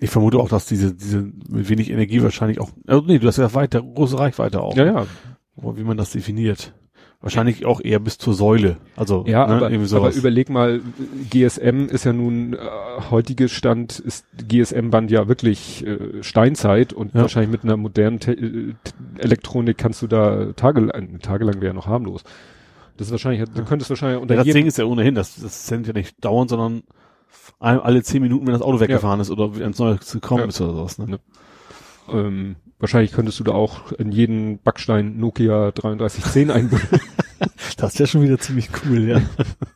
Ich 0.00 0.08
vermute 0.08 0.38
auch, 0.38 0.48
dass 0.48 0.64
diese, 0.64 0.94
diese 0.94 1.30
mit 1.50 1.68
wenig 1.68 1.90
Energie 1.90 2.22
wahrscheinlich 2.22 2.60
auch, 2.60 2.70
also 2.86 3.04
nee, 3.06 3.18
du 3.18 3.28
hast 3.28 3.36
ja 3.36 3.52
weiter, 3.52 3.82
große 3.82 4.18
Reichweite 4.18 4.62
auch. 4.62 4.74
Ja, 4.74 4.86
ja. 4.86 5.06
Aber 5.58 5.76
wie 5.76 5.84
man 5.84 5.98
das 5.98 6.12
definiert. 6.12 6.72
Wahrscheinlich 7.22 7.64
auch 7.66 7.80
eher 7.80 7.98
bis 7.98 8.18
zur 8.18 8.34
Säule. 8.34 8.76
Also, 8.94 9.24
Ja, 9.26 9.46
ne, 9.46 9.54
aber, 9.56 9.96
aber 9.96 10.14
überleg 10.14 10.48
mal, 10.50 10.80
GSM 11.30 11.86
ist 11.86 12.04
ja 12.04 12.12
nun, 12.12 12.52
äh, 12.54 12.58
heutiges 13.10 13.52
Stand 13.52 13.98
ist 13.98 14.26
GSM-Band 14.46 15.10
ja 15.10 15.26
wirklich 15.26 15.84
äh, 15.86 16.22
Steinzeit 16.22 16.92
und 16.92 17.14
Ja. 17.14 17.22
wahrscheinlich 17.22 17.50
mit 17.50 17.64
einer 17.64 17.76
modernen 17.76 18.20
Te 18.20 18.32
äh, 18.32 18.74
Elektronik 19.18 19.78
kannst 19.78 20.02
du 20.02 20.06
da 20.06 20.52
tagelang, 20.52 21.18
tagelang 21.20 21.56
wäre 21.56 21.66
ja 21.68 21.72
noch 21.72 21.86
harmlos. 21.86 22.22
Das 22.96 23.08
ist 23.08 23.12
wahrscheinlich, 23.12 23.48
du 23.48 23.64
könntest 23.64 23.90
wahrscheinlich 23.90 24.20
unter 24.20 24.34
ja, 24.34 24.44
das 24.44 24.52
Ding 24.52 24.66
ist 24.66 24.78
ja 24.78 24.84
ohnehin, 24.84 25.14
das, 25.14 25.36
das 25.36 25.66
sendet 25.66 25.88
ja 25.88 25.92
nicht 25.94 26.22
dauernd, 26.24 26.50
sondern 26.50 26.82
alle 27.58 28.02
zehn 28.02 28.22
Minuten, 28.22 28.46
wenn 28.46 28.52
das 28.52 28.62
Auto 28.62 28.80
weggefahren 28.80 29.20
ist 29.20 29.30
oder 29.30 29.50
ins 29.60 29.78
Neue 29.78 29.96
gekommen 30.12 30.42
Ja. 30.44 30.48
ist 30.48 30.60
oder 30.60 30.74
sowas. 30.74 30.98
Ne? 30.98 31.06
Ne. 31.06 31.18
Ähm, 32.12 32.56
wahrscheinlich 32.78 33.12
könntest 33.12 33.40
du 33.40 33.44
da 33.44 33.52
auch 33.52 33.92
in 33.92 34.12
jeden 34.12 34.58
Backstein 34.58 35.18
Nokia 35.18 35.70
3310 35.72 36.50
einbauen. 36.50 36.80
Das 37.76 37.92
ist 37.92 37.98
ja 37.98 38.06
schon 38.06 38.22
wieder 38.22 38.38
ziemlich 38.38 38.70
cool, 38.86 39.00
ja. 39.06 39.20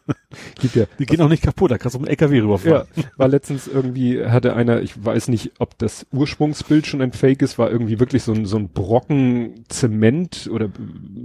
Gibt 0.61 0.75
ja, 0.77 0.87
Die 0.99 1.05
gehen 1.05 1.21
auch 1.21 1.29
nicht 1.29 1.43
kaputt, 1.43 1.71
da 1.71 1.77
kannst 1.77 1.95
du 1.95 1.99
mit 2.01 2.09
dem 2.09 2.13
LKW 2.13 2.37
Ja, 2.39 2.43
rüberfahren. 2.45 2.87
war 3.19 3.29
letztens 3.29 3.67
irgendwie, 3.67 4.25
hatte 4.25 4.55
einer, 4.57 4.81
ich 4.81 5.05
weiß 5.05 5.29
nicht, 5.29 5.53
ob 5.59 5.77
das 5.77 6.07
Ursprungsbild 6.11 6.87
schon 6.87 7.03
ein 7.03 7.13
Fake 7.13 7.43
ist, 7.43 7.59
war 7.59 7.71
irgendwie 7.71 8.01
wirklich 8.01 8.23
so 8.23 8.33
ein, 8.33 8.47
so 8.47 8.57
ein 8.57 8.71
Brocken 8.71 9.65
Zement 9.69 10.49
oder 10.51 10.71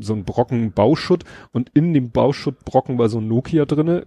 so 0.01 0.13
ein 0.13 0.25
Brocken 0.25 0.73
Bauschutt 0.73 1.23
und 1.53 1.69
in 1.73 1.93
dem 1.93 2.11
Bauschuttbrocken 2.11 2.97
war 2.97 3.07
so 3.07 3.19
ein 3.19 3.27
Nokia 3.29 3.63
drinne 3.65 4.05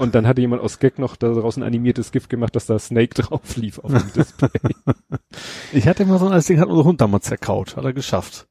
und 0.00 0.14
dann 0.14 0.26
hatte 0.26 0.40
jemand 0.40 0.62
aus 0.62 0.78
Gag 0.78 0.98
noch 0.98 1.14
daraus 1.14 1.58
ein 1.58 1.62
animiertes 1.62 2.10
Gift 2.10 2.30
gemacht, 2.30 2.56
dass 2.56 2.64
da 2.64 2.78
Snake 2.78 3.14
drauf 3.22 3.56
lief 3.56 3.78
auf 3.78 3.92
dem 3.92 4.12
Display. 4.14 4.48
Ich 5.72 5.86
hatte 5.86 6.06
mal 6.06 6.18
so 6.18 6.24
ein 6.26 6.32
altes 6.32 6.46
Ding, 6.46 6.58
hat 6.58 6.68
unser 6.68 6.84
Hund 6.84 7.02
damals 7.02 7.26
zerkaut, 7.26 7.76
hat 7.76 7.84
er 7.84 7.92
geschafft. 7.92 8.48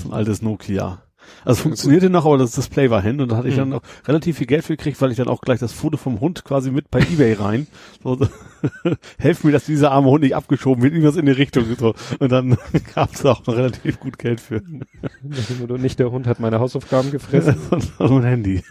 So 0.00 0.08
ein 0.08 0.14
altes 0.14 0.42
Nokia. 0.42 1.02
Also 1.44 1.62
funktionierte 1.62 2.10
noch, 2.10 2.24
aber 2.26 2.38
das 2.38 2.52
Display 2.52 2.90
war 2.90 3.02
hin 3.02 3.20
und 3.20 3.30
da 3.32 3.36
hatte 3.36 3.48
ich 3.48 3.54
Mhm. 3.54 3.58
dann 3.70 3.72
auch 3.74 3.82
relativ 4.06 4.38
viel 4.38 4.46
Geld 4.46 4.64
für 4.64 4.76
gekriegt, 4.76 5.00
weil 5.00 5.10
ich 5.10 5.16
dann 5.16 5.28
auch 5.28 5.40
gleich 5.40 5.60
das 5.60 5.72
Foto 5.72 5.96
vom 5.96 6.20
Hund 6.20 6.44
quasi 6.44 6.70
mit 6.70 6.90
bei 6.90 7.00
Ebay 7.00 7.34
rein. 7.34 7.66
So, 8.02 8.16
so, 8.16 8.28
helft 9.18 9.44
mir, 9.44 9.52
dass 9.52 9.64
dieser 9.66 9.90
arme 9.92 10.08
Hund 10.08 10.22
nicht 10.22 10.34
abgeschoben 10.34 10.82
wird, 10.82 10.92
irgendwas 10.92 11.16
in 11.16 11.26
die 11.26 11.32
Richtung. 11.32 11.64
So. 11.78 11.94
Und 12.18 12.32
dann 12.32 12.56
gab 12.94 13.12
es 13.14 13.24
auch 13.26 13.46
noch 13.46 13.56
relativ 13.56 14.00
gut 14.00 14.18
Geld 14.18 14.40
für. 14.40 14.62
Nicht, 15.78 15.98
der 15.98 16.10
Hund 16.10 16.26
hat 16.26 16.40
meine 16.40 16.60
Hausaufgaben 16.60 17.10
gefressen. 17.10 17.56
Und 17.70 17.82
so 17.98 18.16
ein 18.16 18.24
Handy. 18.24 18.62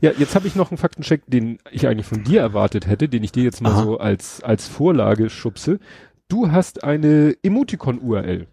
Ja, 0.00 0.10
jetzt 0.18 0.34
habe 0.34 0.46
ich 0.46 0.54
noch 0.54 0.70
einen 0.70 0.78
Faktencheck, 0.78 1.22
den 1.26 1.58
ich 1.70 1.86
eigentlich 1.86 2.06
von 2.06 2.22
dir 2.24 2.40
erwartet 2.40 2.86
hätte, 2.86 3.08
den 3.08 3.22
ich 3.24 3.32
dir 3.32 3.44
jetzt 3.44 3.60
mal 3.60 3.70
Aha. 3.72 3.82
so 3.82 3.98
als, 3.98 4.42
als 4.42 4.68
Vorlage 4.68 5.30
schubse. 5.30 5.78
Du 6.28 6.50
hast 6.50 6.84
eine 6.84 7.34
Emoticon-URL. 7.42 8.46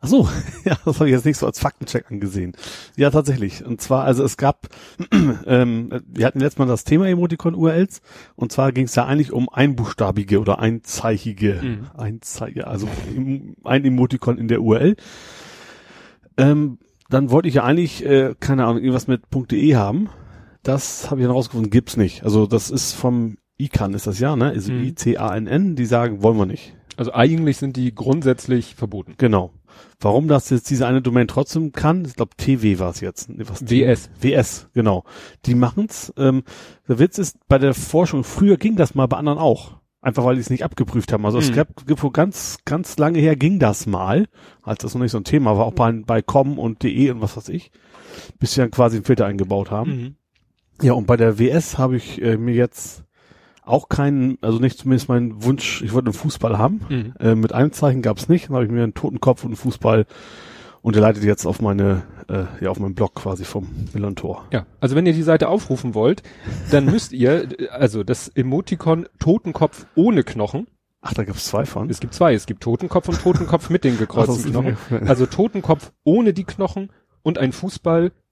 Ach 0.00 0.08
so, 0.08 0.28
ja, 0.64 0.76
das 0.84 0.96
habe 1.00 1.08
ich 1.08 1.14
jetzt 1.14 1.24
nicht 1.24 1.38
so 1.38 1.46
als 1.46 1.58
Faktencheck 1.58 2.10
angesehen. 2.10 2.52
Ja, 2.96 3.10
tatsächlich. 3.10 3.64
Und 3.64 3.80
zwar, 3.80 4.04
also 4.04 4.22
es 4.22 4.36
gab, 4.36 4.68
ähm, 5.46 5.90
wir 6.06 6.24
hatten 6.26 6.38
letztes 6.40 6.58
Mal 6.58 6.66
das 6.66 6.84
Thema 6.84 7.08
Emoticon-URLs 7.08 8.00
und 8.36 8.52
zwar 8.52 8.70
ging 8.72 8.84
es 8.84 8.94
ja 8.94 9.06
eigentlich 9.06 9.32
um 9.32 9.48
einbuchstabige 9.48 10.40
oder 10.40 10.58
einzeichige, 10.60 11.60
Mhm. 11.62 11.86
einzeige, 11.96 12.66
also 12.68 12.88
ein 13.64 13.84
Emoticon 13.84 14.38
in 14.38 14.48
der 14.48 14.62
URL. 14.62 14.94
Ähm, 16.36 16.78
dann 17.10 17.30
wollte 17.30 17.48
ich 17.48 17.54
ja 17.54 17.64
eigentlich, 17.64 18.04
äh, 18.04 18.34
keine 18.38 18.64
Ahnung, 18.66 18.78
irgendwas 18.82 19.08
mit 19.08 19.22
.de 19.50 19.74
haben. 19.74 20.08
Das 20.62 21.10
habe 21.10 21.20
ich 21.20 21.26
dann 21.26 21.34
rausgefunden, 21.34 21.70
gibt's 21.70 21.96
nicht. 21.96 22.22
Also 22.24 22.46
das 22.46 22.70
ist 22.70 22.92
vom 22.92 23.38
ICANN 23.56 23.94
ist 23.94 24.06
das 24.06 24.20
ja, 24.20 24.36
ne? 24.36 24.46
Also 24.50 24.72
Mhm. 24.72 24.84
I-C-A-N-N, 24.84 25.74
die 25.74 25.86
sagen, 25.86 26.22
wollen 26.22 26.36
wir 26.36 26.46
nicht. 26.46 26.76
Also 26.96 27.12
eigentlich 27.14 27.56
sind 27.56 27.76
die 27.76 27.94
grundsätzlich 27.94 28.74
verboten. 28.74 29.14
Genau. 29.18 29.52
Warum 30.00 30.28
das 30.28 30.50
jetzt 30.50 30.70
diese 30.70 30.86
eine 30.86 31.02
Domain 31.02 31.26
trotzdem 31.28 31.72
kann, 31.72 32.04
ich 32.04 32.14
glaube 32.14 32.36
TW 32.36 32.78
war 32.78 32.90
es 32.90 33.00
jetzt. 33.00 33.28
Nee, 33.28 33.44
was, 33.46 33.68
WS. 33.68 34.10
WS, 34.20 34.68
genau. 34.74 35.04
Die 35.46 35.54
machen's. 35.54 36.12
Ähm, 36.16 36.42
der 36.88 36.98
Witz 36.98 37.18
ist, 37.18 37.36
bei 37.48 37.58
der 37.58 37.74
Forschung, 37.74 38.24
früher 38.24 38.56
ging 38.56 38.76
das 38.76 38.94
mal 38.94 39.06
bei 39.06 39.16
anderen 39.16 39.38
auch. 39.38 39.78
Einfach 40.00 40.24
weil 40.24 40.36
die 40.36 40.40
es 40.40 40.50
nicht 40.50 40.62
abgeprüft 40.64 41.12
haben. 41.12 41.26
Also 41.26 41.38
es 41.38 41.50
Mhm. 41.50 41.54
gab, 41.56 41.86
gibt 41.86 41.98
vor 41.98 42.12
ganz, 42.12 42.58
ganz 42.64 42.96
lange 42.98 43.18
her 43.18 43.34
ging 43.34 43.58
das 43.58 43.86
mal, 43.86 44.28
als 44.62 44.82
das 44.82 44.94
noch 44.94 45.02
nicht 45.02 45.10
so 45.10 45.18
ein 45.18 45.24
Thema 45.24 45.58
war, 45.58 45.66
auch 45.66 45.72
bei, 45.74 45.90
bei 45.90 46.22
com 46.22 46.58
und 46.58 46.84
de 46.84 47.10
und 47.10 47.20
was 47.20 47.36
weiß 47.36 47.48
ich, 47.48 47.72
bis 48.38 48.52
sie 48.54 48.60
dann 48.60 48.70
quasi 48.70 48.96
einen 48.98 49.04
Filter 49.04 49.26
eingebaut 49.26 49.72
haben. 49.72 49.90
Mhm. 49.96 50.14
Ja, 50.80 50.92
und 50.92 51.08
bei 51.08 51.16
der 51.16 51.40
WS 51.40 51.78
habe 51.78 51.96
ich 51.96 52.22
äh, 52.22 52.36
mir 52.36 52.54
jetzt 52.54 53.02
auch 53.68 53.88
keinen, 53.88 54.38
also 54.40 54.58
nicht 54.58 54.78
zumindest 54.78 55.08
meinen 55.08 55.44
Wunsch, 55.44 55.82
ich 55.82 55.92
wollte 55.92 56.06
einen 56.06 56.14
Fußball 56.14 56.58
haben. 56.58 56.80
Mhm. 56.88 57.14
Äh, 57.20 57.34
mit 57.34 57.52
einem 57.52 57.72
Zeichen 57.72 58.02
gab 58.02 58.18
es 58.18 58.28
nicht. 58.28 58.48
Dann 58.48 58.56
habe 58.56 58.64
ich 58.64 58.70
mir 58.70 58.82
einen 58.82 58.94
Totenkopf 58.94 59.44
und 59.44 59.50
einen 59.50 59.56
Fußball 59.56 60.06
und 60.82 60.94
der 60.94 61.02
leitet 61.02 61.24
jetzt 61.24 61.46
auf 61.46 61.60
meine, 61.60 62.02
äh, 62.28 62.44
ja, 62.64 62.70
auf 62.70 62.78
meinen 62.78 62.94
Blog 62.94 63.14
quasi 63.14 63.44
vom 63.44 63.68
Millantor. 63.92 64.44
Ja, 64.52 64.66
also 64.80 64.96
wenn 64.96 65.06
ihr 65.06 65.12
die 65.12 65.22
Seite 65.22 65.48
aufrufen 65.48 65.94
wollt, 65.94 66.22
dann 66.70 66.84
müsst 66.90 67.12
ihr, 67.12 67.48
also 67.72 68.04
das 68.04 68.28
Emoticon 68.28 69.06
Totenkopf 69.18 69.86
ohne 69.94 70.24
Knochen, 70.24 70.66
Ach, 71.00 71.14
da 71.14 71.24
gibt's 71.24 71.44
zwei 71.44 71.64
von. 71.64 71.88
es 71.90 72.00
gibt 72.00 72.14
zwei, 72.14 72.34
es 72.34 72.46
gibt 72.46 72.62
Totenkopf 72.62 73.08
und 73.08 73.20
Totenkopf 73.20 73.70
mit 73.70 73.84
den 73.84 73.98
gekreuzten 73.98 74.50
Knochen. 74.50 74.76
Also 75.06 75.26
Totenkopf 75.26 75.92
ohne 76.04 76.32
die 76.32 76.44
Knochen 76.44 76.90
und 77.22 77.38
ein 77.38 77.52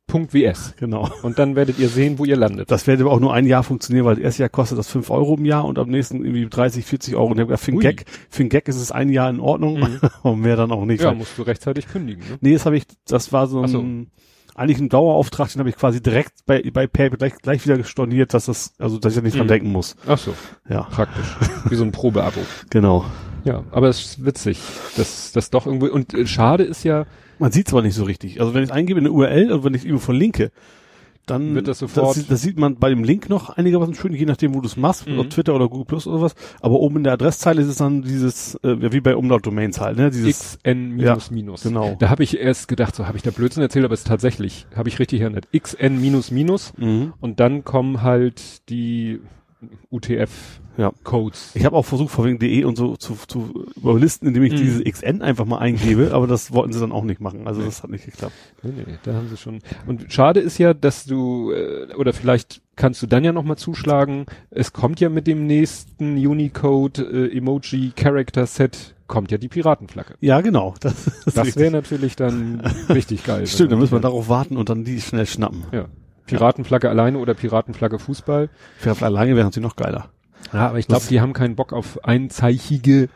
Fußball.ws. 0.09 0.75
Genau. 0.79 1.09
Und 1.23 1.39
dann 1.39 1.57
werdet 1.57 1.79
ihr 1.79 1.89
sehen, 1.89 2.19
wo 2.19 2.25
ihr 2.25 2.37
landet. 2.37 2.71
Das 2.71 2.87
werde 2.87 3.03
aber 3.05 3.13
auch 3.13 3.21
nur 3.21 3.33
ein 3.35 3.47
Jahr 3.47 3.63
funktionieren, 3.63 4.07
weil 4.07 4.17
das 4.17 4.25
erste 4.25 4.43
Jahr 4.45 4.49
kostet 4.49 4.79
das 4.79 4.89
fünf 4.89 5.11
Euro 5.11 5.35
im 5.37 5.45
Jahr 5.45 5.65
und 5.65 5.79
am 5.79 5.89
nächsten 5.89 6.25
irgendwie 6.25 6.47
30, 6.49 6.85
40 6.85 7.17
Euro. 7.17 7.27
Und 7.27 7.33
ich 7.35 7.41
habe 7.41 7.49
gesagt, 7.49 7.65
für 7.65 7.71
einen. 7.73 7.81
Gag, 7.81 8.05
für 8.31 8.41
einen 8.43 8.49
Gag 8.51 8.69
ist 8.69 8.77
es 8.77 8.93
ein 8.93 9.09
Jahr 9.11 9.29
in 9.31 9.41
Ordnung 9.41 9.81
Mhm. 9.81 10.01
und 10.23 10.41
mehr 10.41 10.57
dann 10.57 10.71
auch 10.73 10.85
nicht. 10.85 11.03
Ja, 11.03 11.13
musst 11.13 11.37
du 11.39 11.43
rechtzeitig 11.43 11.89
kündigen. 11.89 12.23
Ne? 12.29 12.39
nee, 12.41 12.53
das 12.55 12.67
habe 12.67 12.77
ich, 12.77 12.85
das 13.07 13.33
war 13.33 13.47
so 13.47 13.63
Ach 13.65 13.69
so. 13.69 13.81
ein, 13.81 14.11
eigentlich 14.55 14.79
ein 14.79 14.89
Dauerauftrag, 14.89 15.51
den 15.53 15.59
habe 15.61 15.69
ich 15.69 15.77
quasi 15.77 16.01
direkt 16.03 16.33
bei, 16.47 16.63
bei 16.73 16.87
PayPal 16.87 17.19
gleich, 17.19 17.35
gleich 17.43 17.65
wieder 17.67 17.83
storniert, 17.85 18.33
dass 18.33 18.47
das, 18.47 18.73
also, 18.79 18.99
dass 18.99 19.13
ich 19.13 19.19
da 19.19 19.23
nicht 19.23 19.37
dran 19.37 19.47
Mhm. 19.47 19.51
denken 19.51 19.73
muss. 19.73 19.97
Ach 20.07 20.19
so, 20.19 20.35
Ja, 20.69 20.83
praktisch. 20.85 21.27
Wie 21.69 21.75
so 21.75 21.85
ein 21.85 21.93
Probeabo. 21.93 22.41
genau. 22.71 23.05
Ja, 23.45 23.63
aber 23.71 23.89
es 23.89 24.01
ist 24.05 24.25
witzig, 24.25 24.61
dass 24.97 25.31
das 25.33 25.51
doch 25.51 25.67
irgendwie, 25.67 25.89
und 25.89 26.15
äh, 26.15 26.27
schade 26.27 26.65
ist 26.65 26.85
ja, 26.85 27.07
Man 27.39 27.53
sieht's 27.53 27.73
aber 27.73 27.83
nicht 27.83 27.95
so 27.95 28.05
richtig. 28.05 28.41
Also 28.41 28.55
wenn 28.55 28.65
ich 28.65 28.73
eingebe 28.73 29.01
in 29.01 29.07
eine 29.07 29.13
URL 29.15 29.53
und 29.53 29.65
wenn 29.65 29.75
ich 29.75 29.85
irgendwo 29.85 30.05
verlinke, 30.05 30.51
dann 31.27 31.57
Wird 31.57 31.67
das 31.67 31.81
sofort- 31.81 32.17
Das, 32.17 32.27
das 32.29 32.41
sieht 32.43 32.57
man 32.57 32.77
bei 32.77 32.89
dem 32.89 33.03
Link 33.03 33.29
noch 33.29 33.51
einigermaßen 33.51 33.95
schön, 33.97 34.13
je 34.15 34.27
nachdem, 34.27 34.55
wo 34.55 34.61
du 34.61 34.69
es 34.69 34.77
machst, 34.77 35.09
Mhm. 35.09 35.19
auf 35.19 35.27
Twitter 35.29 35.57
oder 35.57 35.69
Google 35.69 35.85
Plus 35.85 36.07
oder 36.07 36.21
was. 36.21 36.37
Aber 36.61 36.79
oben 36.79 36.99
in 36.99 37.03
der 37.05 37.15
Adresszeile 37.15 37.61
ist 37.63 37.67
es 37.67 37.79
dann 37.79 38.03
dieses, 38.03 38.55
äh, 38.63 38.77
ja, 38.81 38.93
wie 38.93 39.01
bei 39.01 39.17
Umlaut-Domains 39.17 39.81
halt, 39.81 39.99
ne? 39.99 40.11
Dieses, 40.11 40.57
XN 40.63 40.91
minus 40.95 41.33
minus. 41.33 41.63
genau. 41.65 41.97
Da 41.99 42.11
habe 42.11 42.23
ich 42.23 42.39
erst 42.39 42.69
gedacht, 42.69 42.95
so 42.95 43.09
habe 43.09 43.17
ich 43.17 43.25
da 43.25 43.33
Blödsinn 43.33 43.61
erzählt, 43.65 43.85
aber 43.85 43.95
es 43.95 44.01
ist 44.03 44.07
tatsächlich, 44.07 44.67
habe 44.77 44.89
ich 44.89 45.01
richtig 45.01 45.21
erinnert. 45.21 45.49
XN 45.53 46.01
minus 46.01 46.31
minus 46.31 46.73
mhm. 46.77 47.13
und 47.21 47.41
dann 47.41 47.65
kommen 47.65 48.03
halt 48.03 48.69
die 48.71 49.19
UTF 49.91 50.61
Ja. 50.79 50.93
Codes. 51.05 51.53
Ich 51.55 51.65
habe 51.65 51.77
auch 51.77 51.85
versucht, 51.85 52.11
vor 52.11 52.25
wegen 52.25 52.39
DE 52.39 52.65
und 52.65 52.77
so 52.77 52.97
zu, 52.97 53.17
zu 53.27 53.67
überlisten, 53.77 54.29
indem 54.29 54.43
ich 54.43 54.53
Mhm. 54.53 54.57
diese 54.59 54.85
XN 54.85 55.23
einfach 55.23 55.45
mal 55.45 55.59
eingebe, 55.59 56.11
aber 56.13 56.27
das 56.27 56.53
wollten 56.53 56.73
sie 56.73 56.81
dann 56.81 56.93
auch 56.93 57.05
nicht 57.05 57.21
machen. 57.21 57.47
Also 57.47 57.63
das 57.63 57.83
hat 57.83 57.91
nicht 57.91 58.05
geklappt. 58.05 58.35
Nee, 58.63 58.73
nee, 58.77 58.99
da 59.03 59.15
haben 59.15 59.29
sie 59.29 59.37
schon. 59.37 59.61
Und 59.87 60.13
schade 60.13 60.41
ist 60.41 60.59
ja, 60.59 60.75
dass 60.75 61.05
du, 61.05 61.53
äh, 61.53 61.95
oder 61.95 62.13
vielleicht 62.13 62.61
kannst 62.77 63.01
du 63.03 63.07
dann 63.07 63.25
ja 63.25 63.33
nochmal 63.33 63.57
zuschlagen, 63.57 64.27
es 64.51 64.73
kommt 64.73 65.01
ja 65.01 65.09
mit 65.09 65.27
dem 65.27 65.47
nächsten 65.47 66.17
Unicode 66.27 67.03
äh, 67.33 67.37
Emoji 67.37 67.93
Character 67.97 68.45
Set, 68.47 68.95
kommt 69.07 69.31
ja 69.31 69.39
die 69.39 69.49
Piratenflagge. 69.49 70.15
Ja, 70.21 70.41
genau. 70.43 70.75
Das, 70.81 71.07
Das 71.35 71.57
wäre 71.57 71.71
natürlich 71.71 72.17
dann 72.17 72.61
richtig 72.91 73.25
geil. 73.25 73.47
Stimmt, 73.47 73.73
dann 73.73 73.79
müssen 73.79 73.93
wir 73.93 74.01
darauf 74.01 74.29
warten 74.29 74.57
und 74.57 74.69
dann 74.69 74.85
die 74.85 75.01
schnell 75.01 75.27
schnappen. 75.27 75.65
Ja. 75.73 75.87
Piratenflagge 76.27 76.91
alleine 76.91 77.19
oder 77.19 77.35
Piratenflagge 77.35 77.99
Fußball. 78.01 78.51
Vielleicht 78.79 79.03
alleine 79.03 79.37
wären 79.37 79.53
sie 79.53 79.61
noch 79.61 79.77
geiler. 79.77 80.11
Ja, 80.53 80.69
aber 80.69 80.79
ich 80.79 80.87
glaube, 80.87 81.07
die 81.09 81.21
haben 81.21 81.33
keinen 81.33 81.57
Bock 81.57 81.73
auf 81.73 82.05
einzeichige 82.05 83.09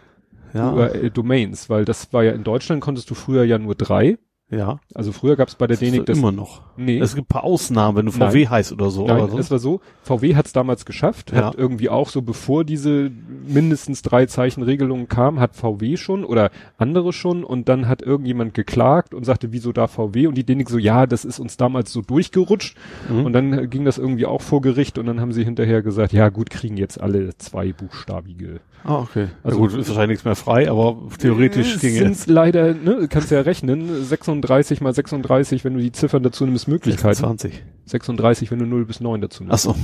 Ja, 0.53 0.89
Domains, 1.11 1.71
weil 1.71 1.85
das 1.85 2.13
war 2.13 2.25
ja 2.25 2.33
in 2.33 2.45
Deutschland 2.45 2.81
konntest 2.83 3.11
du 3.11 3.15
früher 3.15 3.45
ja 3.45 3.59
nur 3.59 3.75
drei. 3.75 4.19
Ja. 4.51 4.79
Also 4.95 5.13
früher 5.13 5.37
gab 5.37 5.49
es 5.49 5.55
bei 5.55 5.67
der 5.67 5.77
Das 5.77 5.83
ist 5.83 5.93
Denik 5.93 6.07
das. 6.07 6.19
immer 6.19 6.33
noch. 6.33 6.63
Nee. 6.77 6.99
Es 6.99 7.15
gibt 7.15 7.27
ein 7.27 7.33
paar 7.33 7.45
Ausnahmen, 7.45 7.97
wenn 7.97 8.07
du 8.07 8.13
Nein. 8.19 8.31
VW 8.31 8.49
heißt 8.49 8.73
oder 8.73 8.91
so. 8.91 9.07
Nein, 9.07 9.17
aber 9.17 9.25
es 9.27 9.31
sonst, 9.33 9.51
war 9.51 9.59
so, 9.59 9.81
VW 10.03 10.35
hat 10.35 10.47
es 10.47 10.53
damals 10.53 10.85
geschafft, 10.85 11.33
Ja. 11.33 11.47
hat 11.47 11.55
irgendwie 11.55 11.89
auch 11.89 12.09
so, 12.09 12.23
bevor 12.23 12.65
diese 12.65 13.11
mindestens 13.47 14.03
drei 14.03 14.27
Zeichen 14.27 14.63
Regelungen 14.63 15.09
kam, 15.09 15.41
hat 15.41 15.57
VW 15.57 15.97
schon 15.97 16.25
oder 16.25 16.51
andere 16.79 17.13
schon 17.13 17.45
und 17.45 17.69
dann 17.69 17.89
hat 17.89 18.03
irgendjemand 18.03 18.55
geklagt 18.55 19.15
und 19.15 19.25
sagte, 19.25 19.53
wieso 19.53 19.73
da 19.73 19.87
VW? 19.87 20.27
Und 20.27 20.35
die 20.37 20.45
Denik 20.45 20.69
so, 20.71 20.79
ja, 20.79 21.07
das 21.07 21.25
ist 21.25 21.39
uns 21.39 21.57
damals 21.57 21.93
so 21.93 22.01
durchgerutscht 22.03 22.77
Mhm. 23.09 23.25
und 23.27 23.33
dann 23.33 23.53
äh, 23.53 23.67
ging 23.67 23.85
das 23.85 23.99
irgendwie 23.99 24.27
auch 24.27 24.43
vor 24.43 24.61
Gericht 24.61 24.99
und 24.99 25.07
dann 25.07 25.21
haben 25.21 25.33
sie 25.33 25.45
hinterher 25.45 25.83
gesagt, 25.83 26.13
ja 26.13 26.29
gut, 26.29 26.51
kriegen 26.51 26.77
jetzt 26.77 27.01
alle 27.01 27.37
zwei 27.39 27.73
buchstabige. 27.73 28.61
ah, 28.85 28.99
okay. 29.01 29.29
Also- 29.43 29.59
Also 29.59 29.59
gut, 29.59 29.81
ist 29.81 29.89
wahrscheinlich 29.89 30.09
nichts 30.17 30.25
mehr 30.25 30.37
frei, 30.37 30.71
aber 30.71 30.97
theoretisch 31.19 31.75
es 31.77 31.81
ginge 31.81 31.99
sind 31.99 32.13
es. 32.13 32.27
leider, 32.27 32.73
ne, 32.75 33.07
kannst 33.11 33.31
ja 33.31 33.41
rechnen, 33.43 34.05
36 34.41 34.81
mal 34.81 34.93
36, 34.95 35.65
wenn 35.65 35.75
du 35.75 35.81
die 35.81 35.93
Ziffern 35.93 36.23
dazu 36.23 36.45
nimmst, 36.45 36.69
Möglichkeiten. 36.69 37.15
20. 37.17 37.63
36, 37.87 38.51
wenn 38.51 38.59
du 38.59 38.67
0 38.67 38.85
bis 38.87 39.01
9 39.01 39.21
dazu 39.21 39.45
nimmst. 39.45 39.69
Ach 39.69 39.75
so. 39.75 39.77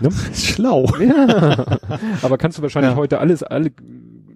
Ne? 0.00 0.10
Schlau. 0.34 0.86
Ja. 0.98 1.78
Aber 2.22 2.38
kannst 2.38 2.58
du 2.58 2.62
wahrscheinlich 2.62 2.92
Ja. 2.92 2.96
heute 2.96 3.18
alles, 3.20 3.42
alle 3.42 3.72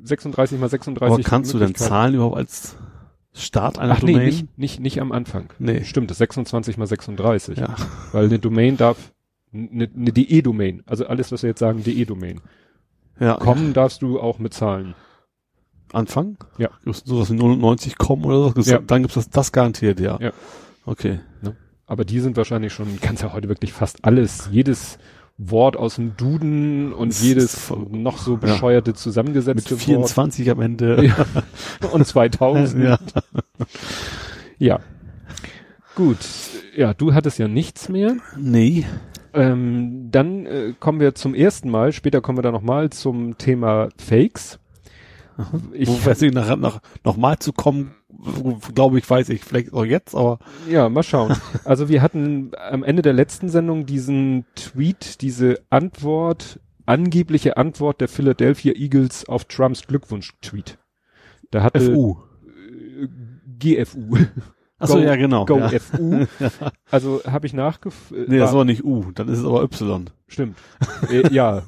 36 0.03 0.59
mal 0.59 0.69
36 0.69 1.13
Aber 1.15 1.23
kannst 1.23 1.53
du 1.53 1.59
denn 1.59 1.75
Zahlen 1.75 2.15
überhaupt 2.15 2.37
als 2.37 2.77
Start 3.35 3.79
einer 3.79 3.93
Ach 3.95 4.03
nee, 4.03 4.13
Domain? 4.13 4.27
nicht, 4.27 4.59
nicht, 4.59 4.81
nicht 4.81 5.01
am 5.01 5.13
Anfang. 5.13 5.51
Nee. 5.59 5.85
Stimmt, 5.85 6.11
das 6.11 6.19
26 6.19 6.79
mal 6.79 6.87
36. 6.87 7.59
Ja. 7.59 7.75
Weil 8.13 8.27
eine 8.27 8.39
Domain 8.39 8.77
darf, 8.79 9.13
eine, 9.53 9.89
eine 9.95 10.13
DE-Domain, 10.13 10.83
also 10.87 11.07
alles, 11.07 11.33
was 11.33 11.43
wir 11.43 11.51
jetzt 11.51 11.61
sagen, 11.61 11.83
DE-Domain. 11.85 12.41
Ja. 13.21 13.35
Kommen 13.35 13.73
darfst 13.75 14.01
du 14.03 14.21
auch 14.21 14.39
mit 14.39 14.55
Zahlen. 14.55 14.95
Anfang? 15.93 16.37
Ja. 16.59 16.71
Gibt's 16.85 17.03
sowas 17.05 17.31
wie 17.31 17.35
99 17.35 17.99
kommen 17.99 18.25
oder 18.25 18.53
so? 18.61 18.71
Ja. 18.71 18.79
Dann 18.79 19.03
gibt's 19.03 19.15
das, 19.15 19.31
das 19.31 19.53
garantiert, 19.53 20.01
ja. 20.01 20.19
Ja. 20.21 20.33
Okay. 20.85 21.21
Aber 21.87 22.05
die 22.05 22.21
sind 22.21 22.37
wahrscheinlich 22.37 22.73
schon, 22.73 23.01
kannst 23.01 23.23
ja 23.23 23.33
heute 23.33 23.49
wirklich 23.49 23.73
fast 23.73 24.05
alles, 24.05 24.49
jedes 24.51 24.99
Wort 25.39 25.77
aus 25.77 25.97
dem 25.97 26.17
Duden 26.17 26.93
und 26.93 27.11
Das 27.11 27.23
jedes 27.23 27.71
noch 27.91 28.19
so 28.19 28.37
bescheuerte 28.39 28.91
Mit 28.91 28.99
zusammengesetzte 28.99 29.73
Wort 29.73 29.83
24 29.83 30.51
am 30.51 30.61
Ende. 30.61 31.05
Ja. 31.05 31.27
und 31.93 32.07
2000. 32.07 32.83
Ja. 32.83 32.99
ja. 34.59 34.81
Gut. 35.95 36.19
Ja, 36.75 36.93
du 36.93 37.15
hattest 37.15 37.39
ja 37.39 37.49
nichts 37.49 37.89
mehr. 37.89 38.17
Nee. 38.37 38.85
Ähm, 39.33 40.09
dann 40.11 40.47
äh, 40.47 40.75
kommen 40.81 40.99
wir 40.99 41.15
zum 41.15 41.35
ersten 41.35 41.71
Mal, 41.71 41.93
später 41.93 42.21
kommen 42.21 42.39
wir 42.39 42.43
da 42.43 42.51
nochmal 42.51 42.91
zum 42.91 43.39
Thema 43.39 43.91
Fakes. 43.99 44.59
Ich, 45.73 45.89
Wo 45.89 46.05
weiß 46.05 46.23
ich, 46.23 46.33
nach, 46.33 46.57
nach, 46.57 46.81
noch 47.05 47.17
mal 47.17 47.39
zu 47.39 47.53
kommen, 47.53 47.95
glaube 48.75 48.99
ich, 48.99 49.09
weiß 49.09 49.29
ich, 49.29 49.45
vielleicht 49.45 49.73
auch 49.73 49.85
jetzt, 49.85 50.15
aber 50.15 50.39
ja, 50.69 50.89
mal 50.89 51.03
schauen. 51.03 51.37
Also 51.65 51.89
wir 51.89 52.03
hatten 52.03 52.53
am 52.71 52.83
Ende 52.83 53.03
der 53.03 53.13
letzten 53.13 53.49
Sendung 53.49 53.87
diesen 53.87 54.47
Tweet, 54.55 55.21
diese 55.21 55.61
Antwort, 55.71 56.61
angebliche 56.87 57.57
Antwort 57.57 58.01
der 58.01 58.09
Philadelphia 58.09 58.73
Eagles 58.75 59.29
auf 59.29 59.45
Trumps 59.45 59.87
Glückwunsch-Tweet. 59.87 60.79
Da 61.51 61.63
hatte 61.63 61.81
FU. 61.81 62.17
GFU. 63.59 64.17
Achso, 64.79 64.99
ja, 64.99 65.17
genau. 65.17 65.47
Go 65.47 65.59
ja. 65.59 65.69
FU. 65.71 66.27
Also 66.91 67.23
habe 67.25 67.47
ich 67.47 67.55
nachgef... 67.55 68.11
äh, 68.13 68.25
Nee, 68.29 68.39
das 68.39 68.53
war- 68.53 68.65
nicht 68.65 68.85
U, 68.85 69.11
dann 69.15 69.29
ist 69.29 69.39
es 69.39 69.45
aber 69.45 69.63
Y. 69.63 70.11
Stimmt. 70.29 70.59
äh, 71.11 71.33
ja, 71.33 71.63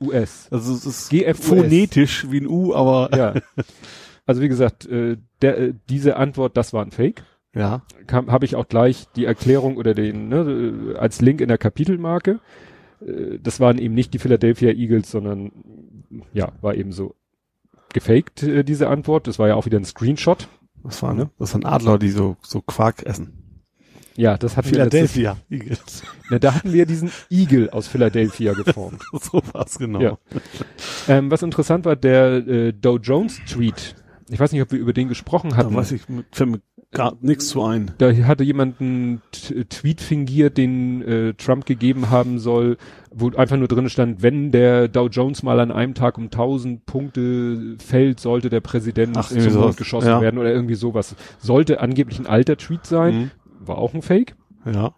US. 0.00 0.48
Also 0.50 0.72
es 0.72 0.86
ist 0.86 1.10
GFUS. 1.10 1.46
phonetisch 1.46 2.30
wie 2.30 2.40
ein 2.40 2.46
U, 2.46 2.74
aber 2.74 3.10
Ja. 3.16 3.34
Also 4.26 4.40
wie 4.42 4.48
gesagt, 4.48 4.86
äh, 4.86 5.18
der, 5.42 5.58
äh, 5.58 5.74
diese 5.88 6.16
Antwort, 6.16 6.56
das 6.56 6.72
war 6.72 6.82
ein 6.84 6.90
Fake. 6.90 7.22
ja. 7.54 7.82
Habe 8.10 8.44
ich 8.44 8.56
auch 8.56 8.66
gleich 8.68 9.06
die 9.16 9.24
Erklärung 9.24 9.76
oder 9.76 9.94
den 9.94 10.28
ne, 10.28 10.92
äh, 10.94 10.96
als 10.98 11.20
Link 11.20 11.40
in 11.40 11.48
der 11.48 11.58
Kapitelmarke. 11.58 12.40
Äh, 13.00 13.38
das 13.40 13.60
waren 13.60 13.78
eben 13.78 13.94
nicht 13.94 14.14
die 14.14 14.18
Philadelphia 14.18 14.70
Eagles, 14.70 15.10
sondern 15.10 15.52
ja, 16.32 16.52
war 16.60 16.74
eben 16.74 16.90
so 16.92 17.14
gefaked 17.92 18.42
äh, 18.42 18.64
diese 18.64 18.88
Antwort. 18.88 19.26
Das 19.28 19.38
war 19.38 19.46
ja 19.48 19.54
auch 19.54 19.66
wieder 19.66 19.78
ein 19.78 19.84
Screenshot. 19.84 20.48
Das 20.86 21.02
waren, 21.02 21.16
Ne? 21.16 21.30
das 21.38 21.52
waren 21.54 21.64
Adler, 21.64 21.98
die 21.98 22.10
so, 22.10 22.36
so 22.42 22.60
Quark 22.62 23.02
essen. 23.04 23.42
Ja, 24.16 24.38
das 24.38 24.56
letztes, 24.56 24.70
Philadelphia. 24.70 25.36
Eagles. 25.50 26.02
ne, 26.30 26.40
da 26.40 26.54
hatten 26.54 26.72
wir 26.72 26.86
diesen 26.86 27.10
Igel 27.30 27.68
aus 27.70 27.86
Philadelphia 27.86 28.54
geformt. 28.54 29.02
so 29.12 29.42
war's 29.52 29.78
genau. 29.78 30.00
Ja. 30.00 30.18
Ähm, 31.06 31.30
was 31.30 31.42
interessant 31.42 31.84
war, 31.84 31.96
der 31.96 32.46
äh, 32.46 32.72
Dow 32.72 32.96
Jones 32.96 33.40
Tweet. 33.46 33.94
Ich 34.30 34.40
weiß 34.40 34.52
nicht, 34.52 34.62
ob 34.62 34.72
wir 34.72 34.78
über 34.78 34.92
den 34.94 35.08
gesprochen 35.08 35.50
Da 35.50 35.56
hatten. 35.56 35.74
weiß 35.74 35.92
ich, 35.92 36.02
fällt 36.32 36.50
mir 36.50 36.60
gar 36.92 37.16
nichts 37.20 37.48
zu 37.48 37.62
ein. 37.62 37.90
Da 37.98 38.12
hatte 38.12 38.44
jemand 38.44 38.80
einen 38.80 39.20
Tweet 39.68 40.00
fingiert, 40.00 40.56
den 40.56 41.02
äh, 41.02 41.34
Trump 41.34 41.66
gegeben 41.66 42.10
haben 42.10 42.38
soll, 42.38 42.78
wo 43.10 43.30
einfach 43.32 43.56
nur 43.56 43.68
drin 43.68 43.88
stand, 43.88 44.22
wenn 44.22 44.50
der 44.52 44.88
Dow 44.88 45.08
Jones 45.08 45.42
mal 45.42 45.60
an 45.60 45.70
einem 45.72 45.94
Tag 45.94 46.16
um 46.18 46.24
1000 46.24 46.86
Punkte 46.86 47.76
fällt, 47.78 48.20
sollte 48.20 48.48
der 48.50 48.60
Präsident 48.60 49.16
Ach, 49.16 49.28
zum 49.28 49.38
irgendwie 49.38 49.54
Mond 49.54 49.64
sowas. 49.64 49.76
geschossen 49.76 50.08
Ja. 50.08 50.20
werden 50.20 50.38
oder 50.38 50.52
irgendwie 50.52 50.74
sowas. 50.74 51.14
Sollte 51.38 51.80
angeblich 51.80 52.18
ein 52.18 52.26
alter 52.26 52.56
Tweet 52.56 52.86
sein, 52.86 53.30
war 53.60 53.78
auch 53.78 53.94
ein 53.94 54.02
Fake. 54.02 54.34
Mhm. 54.64 54.74
Ja. 54.74 54.94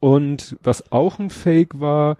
Und 0.00 0.56
was 0.62 0.92
auch 0.92 1.18
ein 1.18 1.30
Fake 1.30 1.80
war, 1.80 2.16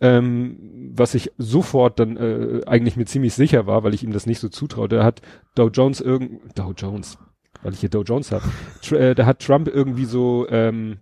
ähm, 0.00 0.90
was 0.94 1.14
ich 1.14 1.30
sofort 1.36 1.98
dann 2.00 2.16
äh, 2.16 2.62
eigentlich 2.66 2.96
mir 2.96 3.04
ziemlich 3.04 3.34
sicher 3.34 3.66
war, 3.66 3.84
weil 3.84 3.92
ich 3.94 4.02
ihm 4.02 4.12
das 4.12 4.26
nicht 4.26 4.38
so 4.40 4.48
zutraute, 4.48 4.96
da 4.96 5.04
hat 5.04 5.20
Dow 5.54 5.68
Jones 5.68 6.00
irgend 6.00 6.58
Dow 6.58 6.72
Jones, 6.74 7.18
weil 7.62 7.72
ich 7.74 7.80
hier 7.80 7.88
Dow 7.90 8.02
Jones 8.02 8.32
habe, 8.32 8.44
äh, 8.92 9.14
da 9.14 9.26
hat 9.26 9.40
Trump 9.40 9.68
irgendwie 9.68 10.04
so 10.04 10.46
ähm, 10.48 10.98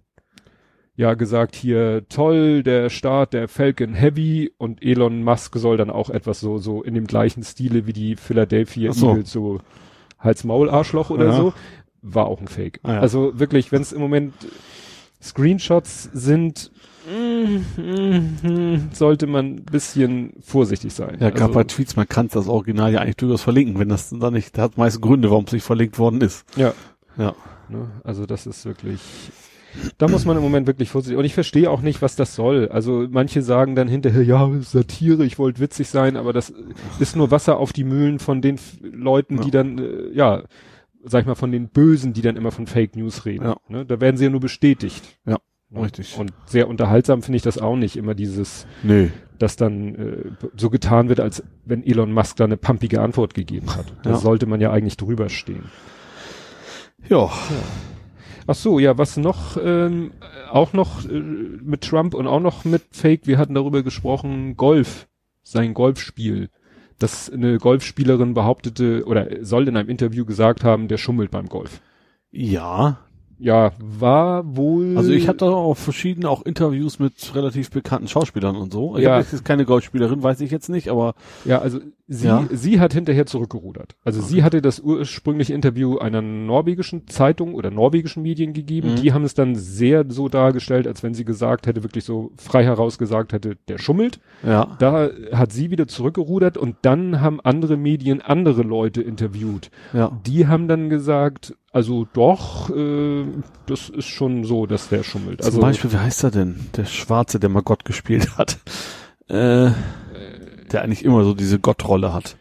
ja 0.97 1.15
gesagt 1.15 1.55
hier 1.55 2.07
toll 2.09 2.63
der 2.63 2.91
Start 2.91 3.33
der 3.33 3.47
Falcon 3.49 3.95
Heavy 3.95 4.53
und 4.59 4.83
Elon 4.83 5.23
Musk 5.23 5.57
soll 5.57 5.77
dann 5.77 5.91
auch 5.91 6.11
etwas 6.11 6.41
so 6.41 6.59
so 6.59 6.83
in 6.83 6.95
dem 6.95 7.07
gleichen 7.07 7.43
Stile 7.45 7.87
wie 7.87 7.93
die 7.93 8.17
Philadelphia 8.17 8.93
so. 8.93 9.11
Eagles 9.11 9.31
so 9.31 9.61
Hals 10.19 10.43
Maul 10.45 10.69
Arschloch 10.69 11.11
oder 11.11 11.27
Ja. 11.27 11.33
so 11.37 11.53
war 12.03 12.27
auch 12.27 12.41
ein 12.41 12.49
Fake. 12.49 12.81
Ah 12.83 12.95
ja. 12.95 13.01
Also 13.01 13.39
wirklich, 13.39 13.71
wenn 13.73 13.83
es 13.83 13.93
im 13.93 14.01
Moment 14.01 14.33
Screenshots 15.21 16.05
sind, 16.13 16.71
sollte 18.93 19.27
man 19.27 19.47
ein 19.47 19.65
bisschen 19.65 20.33
vorsichtig 20.41 20.93
sein. 20.93 21.19
Ja, 21.21 21.31
gerade 21.31 21.45
also, 21.45 21.55
bei 21.55 21.65
Tweets, 21.65 21.97
man 21.97 22.09
kann 22.09 22.29
das 22.29 22.49
Original 22.49 22.93
ja 22.93 23.01
eigentlich 23.01 23.17
durchaus 23.17 23.43
verlinken, 23.43 23.79
wenn 23.79 23.89
das 23.89 24.11
dann 24.11 24.33
nicht, 24.33 24.57
das 24.57 24.65
hat 24.65 24.79
meist 24.79 25.01
Gründe, 25.01 25.31
warum 25.31 25.45
es 25.45 25.53
nicht 25.53 25.65
verlinkt 25.65 25.99
worden 25.99 26.21
ist. 26.21 26.45
Ja. 26.57 26.75
Ja. 27.17 27.35
Ne? 27.69 27.91
Also 28.05 28.27
das 28.27 28.47
ist 28.47 28.65
wirklich, 28.65 29.01
da 29.99 30.09
muss 30.09 30.25
man 30.25 30.37
im 30.37 30.43
Moment 30.43 30.67
wirklich 30.67 30.91
vorsichtig. 30.91 31.19
Und 31.19 31.25
ich 31.25 31.35
verstehe 31.35 31.71
auch 31.71 31.81
nicht, 31.83 32.01
was 32.03 32.17
das 32.17 32.35
soll. 32.35 32.69
Also 32.69 33.07
manche 33.11 33.43
sagen 33.43 33.75
dann 33.75 33.89
hinterher, 33.89 34.23
ja, 34.23 34.51
Satire, 34.61 35.25
ich 35.25 35.39
wollte 35.39 35.61
witzig 35.61 35.89
sein, 35.89 36.17
aber 36.17 36.33
das 36.33 36.53
ist 36.99 37.17
nur 37.17 37.31
Wasser 37.31 37.59
auf 37.59 37.73
die 37.73 37.85
Mühlen 37.85 38.19
von 38.19 38.41
den 38.41 38.59
Leuten, 38.83 39.37
Ja. 39.37 39.43
die 39.45 39.51
dann, 39.51 39.79
äh, 39.79 40.11
ja, 40.13 40.43
sag 41.05 41.21
ich 41.23 41.27
mal, 41.27 41.35
von 41.35 41.53
den 41.53 41.69
Bösen, 41.69 42.13
die 42.13 42.23
dann 42.23 42.37
immer 42.37 42.51
von 42.51 42.67
Fake 42.67 42.97
News 42.97 43.25
reden. 43.25 43.45
Ja. 43.45 43.57
Ne? 43.69 43.87
Da 43.87 44.01
werden 44.01 44.17
sie 44.17 44.25
ja 44.25 44.31
nur 44.31 44.41
bestätigt. 44.41 45.19
Ja? 45.27 45.39
Richtig. 45.75 46.17
Und 46.19 46.33
sehr 46.47 46.69
unterhaltsam 46.69 47.23
finde 47.23 47.37
ich 47.37 47.43
das 47.43 47.59
auch 47.59 47.77
nicht, 47.77 47.97
immer 47.97 48.15
dieses, 48.15 48.67
Nee. 48.83 49.11
dass 49.39 49.57
dann 49.57 49.95
äh, 49.95 50.25
so 50.57 50.71
getan 50.71 51.09
wird, 51.09 51.21
als 51.21 51.43
wenn 51.65 51.85
Elon 51.87 52.13
Musk 52.13 52.37
da 52.37 52.45
eine 52.45 52.57
pumpige 52.57 53.01
Antwort 53.01 53.35
gegeben 53.35 53.75
hat. 53.77 53.87
Da 54.03 54.11
Ja. 54.11 54.17
sollte 54.17 54.47
man 54.47 54.61
ja 54.61 54.71
eigentlich 54.71 54.97
drüber 54.97 55.29
stehen. 55.29 55.65
Ja. 57.09 57.31
Ach 58.47 58.55
so, 58.55 58.79
ja, 58.79 58.97
was 58.97 59.17
noch, 59.19 59.59
ähm, 59.63 60.13
auch 60.51 60.73
noch 60.73 61.05
äh, 61.05 61.13
mit 61.21 61.83
Trump 61.83 62.15
und 62.15 62.27
auch 62.27 62.41
noch 62.41 62.65
mit 62.65 62.83
Fake, 62.93 63.27
wir 63.27 63.37
hatten 63.39 63.55
darüber 63.55 63.83
gesprochen, 63.83 64.57
Golf, 64.57 65.07
sein 65.43 65.75
Golfspiel. 65.75 66.49
Dass 66.99 67.31
eine 67.31 67.59
Golfspielerin 67.59 68.35
behauptete 68.35 69.05
oder 69.07 69.45
soll 69.45 69.69
in 69.69 69.77
einem 69.77 69.89
Interview 69.89 70.25
gesagt 70.25 70.65
haben, 70.65 70.89
der 70.89 70.97
schummelt 70.97 71.31
beim 71.31 71.47
Golf. 71.49 71.81
Ja. 72.33 72.99
Ja, 73.39 73.73
war 73.79 74.57
wohl. 74.57 74.97
Also 74.97 75.13
ich 75.13 75.29
hatte 75.29 75.47
auch 75.47 75.77
verschiedene 75.77 76.29
auch 76.29 76.43
Interviews 76.43 76.99
mit 76.99 77.35
relativ 77.35 77.71
bekannten 77.71 78.09
Schauspielern 78.09 78.57
und 78.57 78.73
so. 78.73 78.97
Ich 78.97 79.05
Ja. 79.05 79.19
jetzt 79.19 79.45
keine 79.45 79.65
Golfspielerin, 79.65 80.23
weiß 80.23 80.41
ich 80.41 80.51
jetzt 80.51 80.69
nicht, 80.69 80.89
aber 80.89 81.15
Ja, 81.45 81.61
also 81.61 81.79
sie, 82.09 82.27
Ja. 82.27 82.45
sie 82.51 82.81
hat 82.81 82.93
hinterher 82.95 83.27
zurückgerudert. 83.27 83.95
Also 84.05 84.21
sie 84.21 84.43
hatte 84.43 84.61
das 84.61 84.81
ursprüngliche 84.81 85.55
Interview 85.55 85.99
einer 85.99 86.21
norwegischen 86.21 87.07
Zeitung 87.07 87.55
oder 87.55 87.71
norwegischen 87.71 88.23
Medien 88.23 88.53
gegeben. 88.55 88.93
Mhm. 88.93 88.97
Die 88.97 89.13
haben 89.13 89.25
es 89.25 89.35
dann 89.35 89.55
sehr 89.55 90.05
so 90.09 90.29
dargestellt, 90.29 90.87
als 90.89 91.03
wenn 91.03 91.15
sie 91.15 91.25
gesagt 91.25 91.67
hätte, 91.67 91.85
wirklich 91.85 92.05
so 92.05 92.33
frei 92.37 92.65
heraus 92.65 92.99
gesagt 92.99 93.33
hätte, 93.33 93.57
der 93.69 93.79
schummelt. 93.79 94.21
ja. 94.45 94.77
Da 94.79 95.11
hat 95.33 95.53
sie 95.53 95.71
wieder 95.71 95.87
zurückgerudert 95.87 96.57
und 96.59 96.77
dann 96.83 97.21
haben 97.21 97.41
andere 97.41 97.77
Medien 97.77 98.21
andere 98.21 98.63
Leute 98.63 99.01
interviewt. 99.03 99.71
Ja. 99.93 100.11
Die 100.27 100.47
haben 100.47 100.67
dann 100.69 100.89
gesagt, 100.89 101.55
also 101.79 102.09
doch, 102.13 102.71
äh, 102.71 103.25
das 103.67 103.89
ist 103.89 104.07
schon 104.07 104.43
so, 104.43 104.67
dass 104.67 104.89
der 104.89 105.05
schummelt. 105.05 105.45
Also 105.45 105.53
Zum 105.53 105.61
Beispiel, 105.61 105.93
wie 105.93 105.99
heißt 105.99 106.25
er 106.25 106.33
denn? 106.33 106.59
Der 106.77 106.87
Schwarze, 106.87 107.39
der 107.39 107.51
mal 107.51 107.63
Gott 107.63 107.85
gespielt 107.85 108.37
hat. 108.37 108.59
Äh, 109.29 109.71
der 110.73 110.83
eigentlich 110.83 111.05
immer 111.05 111.23
so 111.23 111.35
diese 111.35 111.61
Gottrolle 111.61 112.13
hat. 112.13 112.37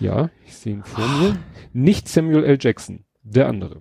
ja, 0.00 0.28
ich 0.44 0.56
sehe 0.56 0.72
ihn 0.72 0.82
vor 0.82 1.06
mir. 1.06 1.36
Nicht 1.72 2.08
Samuel 2.08 2.42
L. 2.42 2.58
Jackson, 2.60 3.04
der 3.22 3.46
andere. 3.48 3.80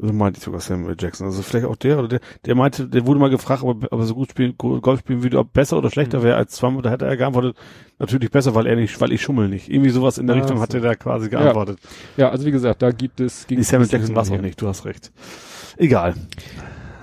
Also 0.00 0.12
meinte 0.12 0.38
ich 0.38 0.44
sogar 0.44 0.60
Samuel 0.60 0.96
Jackson. 0.98 1.26
Also 1.28 1.42
vielleicht 1.42 1.66
auch 1.66 1.76
der 1.76 1.98
oder 2.00 2.08
der, 2.08 2.20
der 2.44 2.54
meinte, 2.56 2.88
der 2.88 3.06
wurde 3.06 3.20
mal 3.20 3.30
gefragt, 3.30 3.62
ob 3.62 3.86
er, 3.92 4.02
so 4.02 4.14
gut 4.16 4.30
spielen, 4.30 4.56
Golf 4.58 5.00
spielen 5.00 5.22
würde, 5.22 5.38
ob 5.38 5.52
besser 5.52 5.78
oder 5.78 5.88
schlechter 5.90 6.18
Mhm. 6.18 6.22
wäre 6.24 6.36
als 6.36 6.52
zweimal. 6.52 6.82
Da 6.82 6.90
hätte 6.90 7.06
er 7.06 7.16
geantwortet, 7.16 7.56
natürlich 8.00 8.30
besser, 8.32 8.56
weil 8.56 8.66
er 8.66 8.74
nicht, 8.74 9.00
weil 9.00 9.12
ich 9.12 9.22
schummel 9.22 9.48
nicht. 9.48 9.68
Irgendwie 9.70 9.90
sowas 9.90 10.18
in 10.18 10.26
der 10.26 10.34
Ah, 10.34 10.38
Richtung 10.40 10.56
so. 10.56 10.62
hat 10.64 10.74
er 10.74 10.80
da 10.80 10.94
quasi 10.96 11.28
geantwortet. 11.28 11.78
Ja, 12.16 12.30
also 12.30 12.44
wie 12.44 12.50
gesagt, 12.50 12.82
da 12.82 12.90
gibt 12.90 13.20
es 13.20 13.46
gegen 13.46 13.60
Nee, 13.60 13.64
Samuel 13.64 13.88
Jackson 13.88 14.16
war 14.16 14.24
es 14.24 14.30
auch 14.32 14.40
nicht, 14.40 14.60
du 14.60 14.66
hast 14.66 14.84
recht. 14.84 15.12
Egal. 15.76 16.14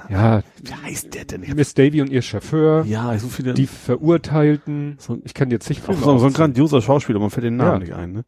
Ja, 0.10 0.42
Wie 0.62 0.74
heißt 0.74 1.14
der 1.14 1.24
denn? 1.24 1.48
Hab- 1.48 1.56
Miss 1.56 1.74
Davy 1.74 2.02
und 2.02 2.10
ihr 2.10 2.22
Chauffeur, 2.22 2.84
Ja, 2.86 3.18
so 3.18 3.30
viele. 3.30 3.54
die 3.54 3.68
Verurteilten. 3.68 4.98
So- 5.00 5.20
Ich 5.24 5.34
kann 5.34 5.50
jetzt 5.52 5.70
nicht 5.70 5.82
auch 5.84 5.86
Filme 5.94 6.02
so, 6.04 6.18
so 6.18 6.26
ein 6.26 6.34
grandioser 6.34 6.82
Schauspieler, 6.82 7.20
man 7.20 7.30
fällt 7.30 7.46
den 7.46 7.56
Namen 7.56 7.72
Ja. 7.72 7.80
nicht 7.80 7.94
ein, 7.94 8.12
ne? 8.12 8.26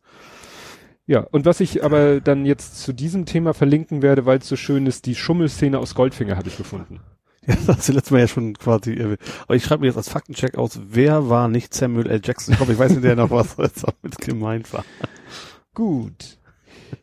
Ja, 1.06 1.20
und 1.32 1.46
was 1.46 1.60
ich 1.60 1.84
aber 1.84 2.22
dann 2.22 2.46
jetzt 2.46 2.80
zu 2.80 2.94
diesem 2.94 3.26
Thema 3.26 3.54
verlinken 3.54 4.02
werde, 4.02 4.26
weil 4.26 4.40
es 4.40 4.48
so 4.48 4.56
schön 4.56 4.86
ist, 4.86 5.06
die 5.06 5.16
Schummelszene 5.16 5.78
aus 5.78 5.96
Goldfinger 5.96 6.38
habe 6.38 6.50
ich 6.50 6.58
gefunden. 6.58 7.00
Ja, 7.46 7.56
das 7.56 7.68
hast 7.68 7.90
du 7.90 7.92
letztes 7.92 8.12
Mal 8.12 8.22
ja 8.22 8.28
schon 8.30 8.54
quasi 8.54 8.94
erwähnt. 8.94 9.20
Aber 9.44 9.56
ich 9.58 9.66
schreibe 9.66 9.82
mir 9.82 9.88
jetzt 9.88 9.98
als 9.98 10.08
Faktencheck 10.08 10.58
aus, 10.58 10.80
wer 10.88 11.28
war 11.28 11.50
nicht 11.50 11.74
Samuel 11.74 12.08
L. 12.08 12.22
Jackson? 12.24 12.54
Ich 12.54 12.62
hoffe, 12.62 12.72
ich 12.72 12.80
weiß 12.80 12.92
nicht, 12.92 13.04
der 13.04 13.18
noch 13.18 13.32
was 13.32 13.58
jetzt 13.58 13.86
auch 13.86 13.92
mit 14.02 14.18
gemeint 14.18 14.72
war. 14.72 14.86
Gut. 15.74 16.38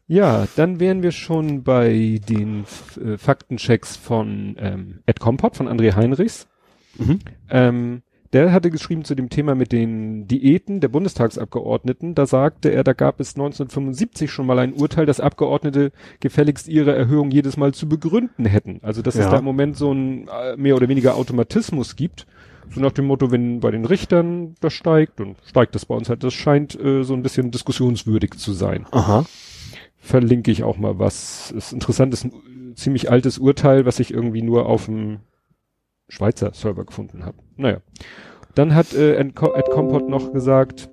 Ja, 0.06 0.48
dann 0.56 0.80
wären 0.80 1.02
wir 1.02 1.12
schon 1.12 1.62
bei 1.62 2.22
den 2.26 2.64
äh, 3.04 3.18
Faktenchecks 3.18 3.98
von 3.98 4.56
ähm, 4.58 5.00
Ed 5.04 5.20
Kompott, 5.20 5.58
von 5.58 5.68
André 5.68 5.94
Heinrichs. 5.94 6.48
Mhm. 6.96 7.18
Ähm, 7.50 8.02
der 8.32 8.52
hatte 8.52 8.70
geschrieben 8.70 9.04
zu 9.04 9.14
dem 9.14 9.28
Thema 9.28 9.54
mit 9.54 9.72
den 9.72 10.28
Diäten 10.28 10.80
der 10.80 10.88
Bundestagsabgeordneten. 10.88 12.14
Da 12.14 12.26
sagte 12.26 12.70
er, 12.70 12.84
da 12.84 12.92
gab 12.92 13.18
es 13.20 13.34
1975 13.34 14.30
schon 14.30 14.46
mal 14.46 14.58
ein 14.58 14.72
Urteil, 14.74 15.06
dass 15.06 15.18
Abgeordnete 15.20 15.90
gefälligst 16.20 16.68
ihre 16.68 16.94
Erhöhung 16.94 17.30
jedes 17.30 17.56
Mal 17.56 17.74
zu 17.74 17.88
begründen 17.88 18.44
hätten. 18.46 18.78
Also 18.82 19.02
dass 19.02 19.16
es 19.16 19.24
Ja. 19.24 19.30
da 19.30 19.38
im 19.38 19.44
Moment 19.44 19.76
so 19.76 19.92
ein 19.92 20.28
äh, 20.28 20.56
mehr 20.56 20.76
oder 20.76 20.88
weniger 20.88 21.16
Automatismus 21.16 21.96
gibt. 21.96 22.26
So 22.72 22.80
nach 22.80 22.92
dem 22.92 23.06
Motto, 23.06 23.32
wenn 23.32 23.58
bei 23.58 23.72
den 23.72 23.84
Richtern 23.84 24.54
das 24.60 24.74
steigt, 24.74 25.18
dann 25.18 25.34
steigt 25.44 25.74
das 25.74 25.86
bei 25.86 25.94
uns 25.96 26.08
halt. 26.08 26.22
Das 26.22 26.32
scheint 26.32 26.78
äh, 26.80 27.02
so 27.02 27.14
ein 27.14 27.22
bisschen 27.24 27.50
diskussionswürdig 27.50 28.34
zu 28.34 28.52
sein. 28.52 28.86
Aha. 28.92 29.24
Verlinke 29.98 30.52
ich 30.52 30.62
auch 30.62 30.78
mal 30.78 30.98
was. 30.98 31.50
Ist 31.50 31.72
interessant, 31.72 32.14
ist 32.14 32.24
ein 32.26 32.32
ziemlich 32.76 33.10
altes 33.10 33.38
Urteil, 33.38 33.86
was 33.86 33.98
ich 33.98 34.14
irgendwie 34.14 34.42
nur 34.42 34.66
auf 34.66 34.86
dem 34.86 35.18
Schweizer 36.11 36.53
Server 36.53 36.85
gefunden 36.85 37.25
habe. 37.25 37.38
Naja. 37.57 37.79
Dann 38.55 38.75
hat 38.75 38.92
äh, 38.92 39.14
Ed 39.16 39.35
Co- 39.37 39.55
Ed 39.55 39.70
Compot 39.70 40.09
noch 40.09 40.33
gesagt, 40.33 40.90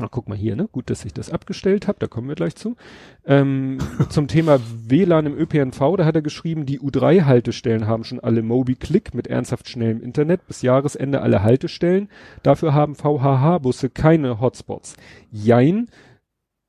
ach 0.00 0.08
guck 0.10 0.28
mal 0.28 0.36
hier, 0.36 0.54
ne? 0.54 0.68
Gut, 0.70 0.90
dass 0.90 1.04
ich 1.04 1.12
das 1.14 1.30
abgestellt 1.30 1.88
habe, 1.88 1.98
da 1.98 2.06
kommen 2.06 2.28
wir 2.28 2.34
gleich 2.34 2.54
zu. 2.54 2.76
Ähm, 3.24 3.78
zum 4.10 4.28
Thema 4.28 4.60
WLAN 4.86 5.26
im 5.26 5.36
ÖPNV, 5.36 5.96
da 5.96 6.04
hat 6.04 6.14
er 6.14 6.22
geschrieben, 6.22 6.66
die 6.66 6.78
U3-Haltestellen 6.78 7.86
haben 7.86 8.04
schon 8.04 8.20
alle 8.20 8.42
Mobi-Click 8.42 9.14
mit 9.14 9.26
ernsthaft 9.28 9.68
schnellem 9.68 10.02
Internet, 10.02 10.46
bis 10.46 10.60
Jahresende 10.62 11.22
alle 11.22 11.42
Haltestellen. 11.42 12.10
Dafür 12.42 12.74
haben 12.74 12.94
VHH-Busse 12.94 13.88
keine 13.90 14.40
Hotspots. 14.40 14.94
Jein, 15.32 15.88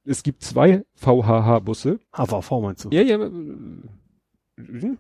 es 0.06 0.24
gibt 0.24 0.44
zwei 0.44 0.86
VHH-Busse. 0.96 2.00
HVV 2.16 2.52
meinst 2.62 2.86
du? 2.86 2.90
Ja, 2.92 3.02
ja. 3.02 3.18
hm? 3.18 4.98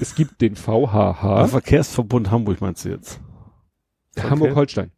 Es 0.00 0.14
gibt 0.14 0.40
den 0.40 0.54
Der 0.54 0.62
VHH, 0.62 1.46
Verkehrsverbund 1.48 2.30
Hamburg 2.30 2.60
meinst 2.60 2.84
du 2.84 2.88
jetzt? 2.90 3.20
Hamburg-Holstein. 4.18 4.90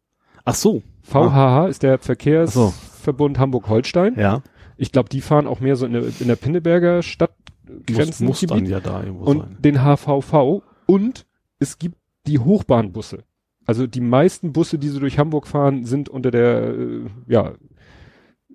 Ach 0.45 0.55
so. 0.55 0.83
VHH 1.03 1.67
ist 1.67 1.83
der 1.83 1.99
Verkehrsverbund 1.99 3.37
Hamburg-Holstein. 3.39 4.15
Ja. 4.17 4.41
Ich 4.77 4.91
glaube, 4.91 5.09
die 5.09 5.21
fahren 5.21 5.47
auch 5.47 5.59
mehr 5.59 5.75
so 5.75 5.85
in 5.85 5.93
der, 5.93 6.03
in 6.19 6.27
der 6.27 6.35
Pinneberger 6.35 6.97
Muss, 6.97 7.05
Stadtgrenzen. 7.05 8.27
muss 8.27 8.41
dann 8.41 8.65
ja 8.65 8.79
da 8.79 9.03
irgendwo 9.03 9.25
und 9.25 9.39
sein. 9.39 9.57
den 9.59 9.83
HVV 9.83 10.63
und 10.87 11.25
es 11.59 11.77
gibt 11.77 11.97
die 12.25 12.39
Hochbahnbusse. 12.39 13.23
Also 13.65 13.87
die 13.87 14.01
meisten 14.01 14.51
Busse, 14.51 14.77
die 14.77 14.89
so 14.89 14.99
durch 14.99 15.19
Hamburg 15.19 15.47
fahren, 15.47 15.85
sind 15.85 16.09
unter 16.09 16.31
der 16.31 16.73
äh, 16.73 17.05
ja, 17.27 17.53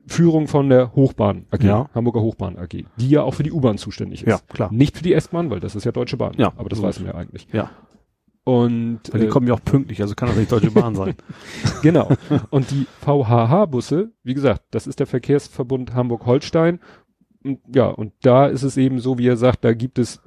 Führung 0.08 0.48
von 0.48 0.68
der 0.68 0.94
Hochbahn 0.94 1.46
AG, 1.50 1.62
Ja. 1.62 1.88
Hamburger 1.94 2.20
Hochbahn 2.20 2.58
AG, 2.58 2.84
die 2.96 3.08
ja 3.08 3.22
auch 3.22 3.34
für 3.34 3.42
die 3.42 3.52
U-Bahn 3.52 3.78
zuständig 3.78 4.22
ist. 4.22 4.28
Ja, 4.28 4.40
klar. 4.52 4.72
Nicht 4.72 4.96
für 4.96 5.02
die 5.04 5.12
S-Bahn, 5.12 5.50
weil 5.50 5.60
das 5.60 5.76
ist 5.76 5.84
ja 5.84 5.92
Deutsche 5.92 6.16
Bahn. 6.16 6.32
Ja, 6.36 6.52
aber 6.56 6.68
das 6.68 6.82
weiß 6.82 7.00
man 7.00 7.08
ja 7.10 7.14
eigentlich. 7.14 7.46
Ja. 7.52 7.70
Und 8.44 9.00
Weil 9.12 9.20
die 9.20 9.26
äh, 9.26 9.28
kommen 9.28 9.46
ja 9.46 9.52
auch 9.52 9.62
pünktlich, 9.62 10.00
also 10.00 10.14
kann 10.14 10.28
das 10.28 10.38
nicht 10.38 10.50
Deutsche 10.50 10.70
Bahn 10.70 10.94
sein. 10.94 11.14
Genau. 11.82 12.08
Und 12.48 12.70
die 12.70 12.86
VHH-Busse, 13.02 14.10
wie 14.24 14.32
gesagt, 14.34 14.62
das 14.70 14.86
ist 14.86 15.00
der 15.00 15.06
Verkehrsverbund 15.06 15.92
Hamburg-Holstein. 15.94 16.80
Ja, 17.72 17.86
und 17.86 18.12
da 18.22 18.46
ist 18.46 18.62
es 18.62 18.76
eben 18.76 18.98
so, 18.98 19.16
wie 19.18 19.28
er 19.28 19.36
sagt, 19.36 19.64
da 19.64 19.72
gibt 19.72 19.98
es, 19.98 20.20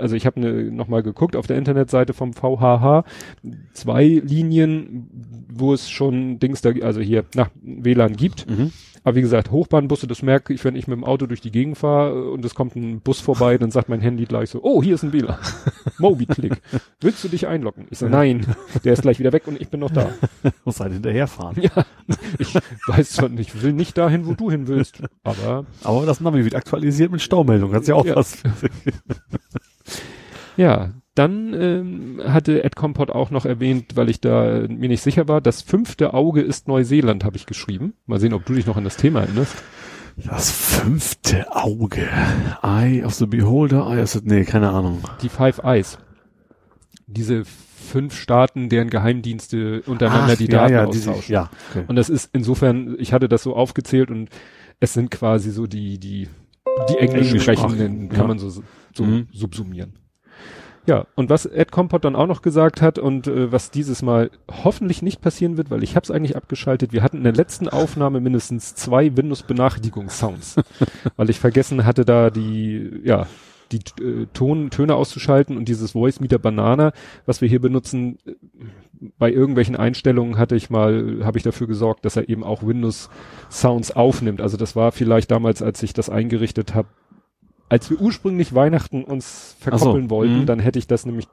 also 0.00 0.16
ich 0.16 0.26
habe 0.26 0.40
ne, 0.40 0.70
nochmal 0.70 1.02
geguckt 1.02 1.36
auf 1.36 1.46
der 1.46 1.58
Internetseite 1.58 2.14
vom 2.14 2.32
VHH, 2.32 3.04
zwei 3.72 4.04
Linien, 4.06 5.08
wo 5.52 5.74
es 5.74 5.90
schon 5.90 6.38
Dings 6.38 6.62
da, 6.62 6.70
also 6.82 7.00
hier 7.00 7.24
nach 7.34 7.50
WLAN 7.62 8.16
gibt. 8.16 8.48
Mhm. 8.48 8.72
Aber 9.06 9.14
wie 9.14 9.20
gesagt, 9.20 9.52
Hochbahnbusse, 9.52 10.08
das 10.08 10.22
merke 10.22 10.52
ich, 10.52 10.64
wenn 10.64 10.74
ich 10.74 10.88
mit 10.88 10.96
dem 10.96 11.04
Auto 11.04 11.26
durch 11.26 11.40
die 11.40 11.52
Gegend 11.52 11.78
fahre 11.78 12.28
und 12.28 12.44
es 12.44 12.56
kommt 12.56 12.74
ein 12.74 13.00
Bus 13.00 13.20
vorbei, 13.20 13.56
dann 13.56 13.70
sagt 13.70 13.88
mein 13.88 14.00
Handy 14.00 14.24
gleich 14.24 14.50
so, 14.50 14.64
oh, 14.64 14.82
hier 14.82 14.96
ist 14.96 15.04
ein 15.04 15.12
WLAN. 15.12 15.38
Mobi-Click. 15.98 16.60
Willst 17.00 17.22
du 17.22 17.28
dich 17.28 17.46
einloggen? 17.46 17.86
Ich 17.90 17.98
so, 17.98 18.08
nein, 18.08 18.44
der 18.82 18.94
ist 18.94 19.02
gleich 19.02 19.20
wieder 19.20 19.32
weg 19.32 19.46
und 19.46 19.60
ich 19.60 19.68
bin 19.68 19.78
noch 19.78 19.92
da. 19.92 20.10
Muss 20.64 20.80
halt 20.80 20.92
hinterherfahren. 20.92 21.54
Ja, 21.62 21.84
ich 22.40 22.52
weiß 22.88 23.20
nicht, 23.28 23.54
ich 23.54 23.62
will 23.62 23.74
nicht 23.74 23.96
dahin, 23.96 24.26
wo 24.26 24.34
du 24.34 24.50
hin 24.50 24.66
willst, 24.66 25.00
aber 25.22 25.66
Aber 25.84 26.04
das 26.04 26.20
Navi 26.20 26.42
wird 26.42 26.56
aktualisiert 26.56 27.12
mit 27.12 27.22
Staumeldung. 27.22 27.70
Kannst 27.70 27.86
ja 27.88 27.94
auch 27.94 28.04
Ja. 28.06 28.16
was. 28.16 28.42
ja, 30.56 30.92
dann 31.14 31.54
ähm, 31.54 32.20
hatte 32.26 32.62
Ed 32.62 32.76
Compot 32.76 33.10
auch 33.10 33.30
noch 33.30 33.46
erwähnt, 33.46 33.96
weil 33.96 34.10
ich 34.10 34.20
da 34.20 34.60
äh, 34.64 34.68
mir 34.68 34.88
nicht 34.88 35.02
sicher 35.02 35.28
war, 35.28 35.40
das 35.40 35.62
fünfte 35.62 36.12
Auge 36.14 36.42
ist 36.42 36.68
Neuseeland, 36.68 37.24
habe 37.24 37.36
ich 37.36 37.46
geschrieben. 37.46 37.94
Mal 38.06 38.20
sehen, 38.20 38.34
ob 38.34 38.44
du 38.44 38.52
dich 38.54 38.66
noch 38.66 38.76
an 38.76 38.84
das 38.84 38.96
Thema 38.96 39.20
erinnerst. 39.22 39.54
Das 40.16 40.50
fünfte 40.50 41.54
Auge. 41.54 42.08
Eye 42.62 43.02
of 43.04 43.14
the 43.14 43.26
Beholder, 43.26 43.86
Eye 43.86 44.02
of 44.02 44.08
the, 44.10 44.20
nee, 44.24 44.44
keine 44.44 44.70
Ahnung. 44.70 45.00
Die 45.22 45.28
Five 45.28 45.58
Eyes. 45.62 45.98
Diese 47.06 47.44
fünf 47.44 48.18
Staaten, 48.18 48.68
deren 48.68 48.90
Geheimdienste 48.90 49.82
untereinander 49.86 50.32
Ach, 50.32 50.36
die 50.38 50.46
ja, 50.50 50.68
Daten 50.68 50.72
ja, 50.72 50.92
sich- 50.92 51.08
austauschen. 51.08 51.32
ja, 51.32 51.50
okay. 51.70 51.84
Und 51.86 51.96
das 51.96 52.08
ist 52.10 52.30
insofern, 52.32 52.96
ich 52.98 53.12
hatte 53.12 53.28
das 53.28 53.42
so 53.42 53.54
aufgezählt 53.54 54.10
und 54.10 54.28
es 54.80 54.92
sind 54.92 55.10
quasi 55.10 55.50
so 55.50 55.66
die, 55.66 55.98
die, 55.98 56.28
die 56.90 56.96
Englisch 56.98 57.30
sprechenden, 57.42 58.08
kann 58.08 58.20
ja. 58.22 58.26
man 58.26 58.38
so, 58.38 58.50
so 58.50 59.04
Mhm. 59.04 59.28
subsumieren. 59.32 59.94
Ja, 60.86 61.06
und 61.16 61.30
was 61.30 61.46
Ed 61.46 61.72
Compot 61.72 62.04
dann 62.04 62.14
auch 62.14 62.28
noch 62.28 62.42
gesagt 62.42 62.80
hat 62.80 62.98
und 62.98 63.26
äh, 63.26 63.50
was 63.50 63.72
dieses 63.72 64.02
Mal 64.02 64.30
hoffentlich 64.48 65.02
nicht 65.02 65.20
passieren 65.20 65.56
wird, 65.56 65.70
weil 65.70 65.82
ich 65.82 65.96
habe 65.96 66.04
es 66.04 66.12
eigentlich 66.12 66.36
abgeschaltet, 66.36 66.92
wir 66.92 67.02
hatten 67.02 67.18
in 67.18 67.24
der 67.24 67.32
letzten 67.32 67.68
Aufnahme 67.68 68.20
mindestens 68.20 68.76
zwei 68.76 69.16
Windows-Benachrichtigungssounds, 69.16 70.56
weil 71.16 71.28
ich 71.28 71.40
vergessen 71.40 71.84
hatte, 71.84 72.04
da 72.04 72.30
die, 72.30 73.00
ja, 73.02 73.26
die 73.72 73.80
äh, 74.00 74.26
Ton, 74.32 74.70
Töne 74.70 74.94
auszuschalten 74.94 75.56
und 75.56 75.68
dieses 75.68 75.92
Voice 75.92 76.20
Meter 76.20 76.38
Banana, 76.38 76.92
was 77.26 77.40
wir 77.40 77.48
hier 77.48 77.60
benutzen, 77.60 78.18
äh, 78.24 78.34
bei 79.18 79.30
irgendwelchen 79.30 79.76
Einstellungen 79.76 80.38
hatte 80.38 80.56
ich 80.56 80.70
mal, 80.70 81.20
habe 81.24 81.36
ich 81.36 81.44
dafür 81.44 81.66
gesorgt, 81.66 82.04
dass 82.04 82.16
er 82.16 82.28
eben 82.28 82.44
auch 82.44 82.62
Windows 82.62 83.10
Sounds 83.50 83.90
aufnimmt. 83.94 84.40
Also 84.40 84.56
das 84.56 84.76
war 84.76 84.92
vielleicht 84.92 85.30
damals, 85.30 85.62
als 85.62 85.82
ich 85.82 85.92
das 85.92 86.08
eingerichtet 86.08 86.74
habe, 86.74 86.88
als 87.68 87.90
wir 87.90 88.00
ursprünglich 88.00 88.54
Weihnachten 88.54 89.04
uns 89.04 89.56
verkoppeln 89.58 90.04
so, 90.04 90.10
wollten, 90.10 90.40
mhm. 90.40 90.46
dann 90.46 90.58
hätte 90.58 90.78
ich 90.78 90.86
das 90.86 91.06
nämlich, 91.06 91.26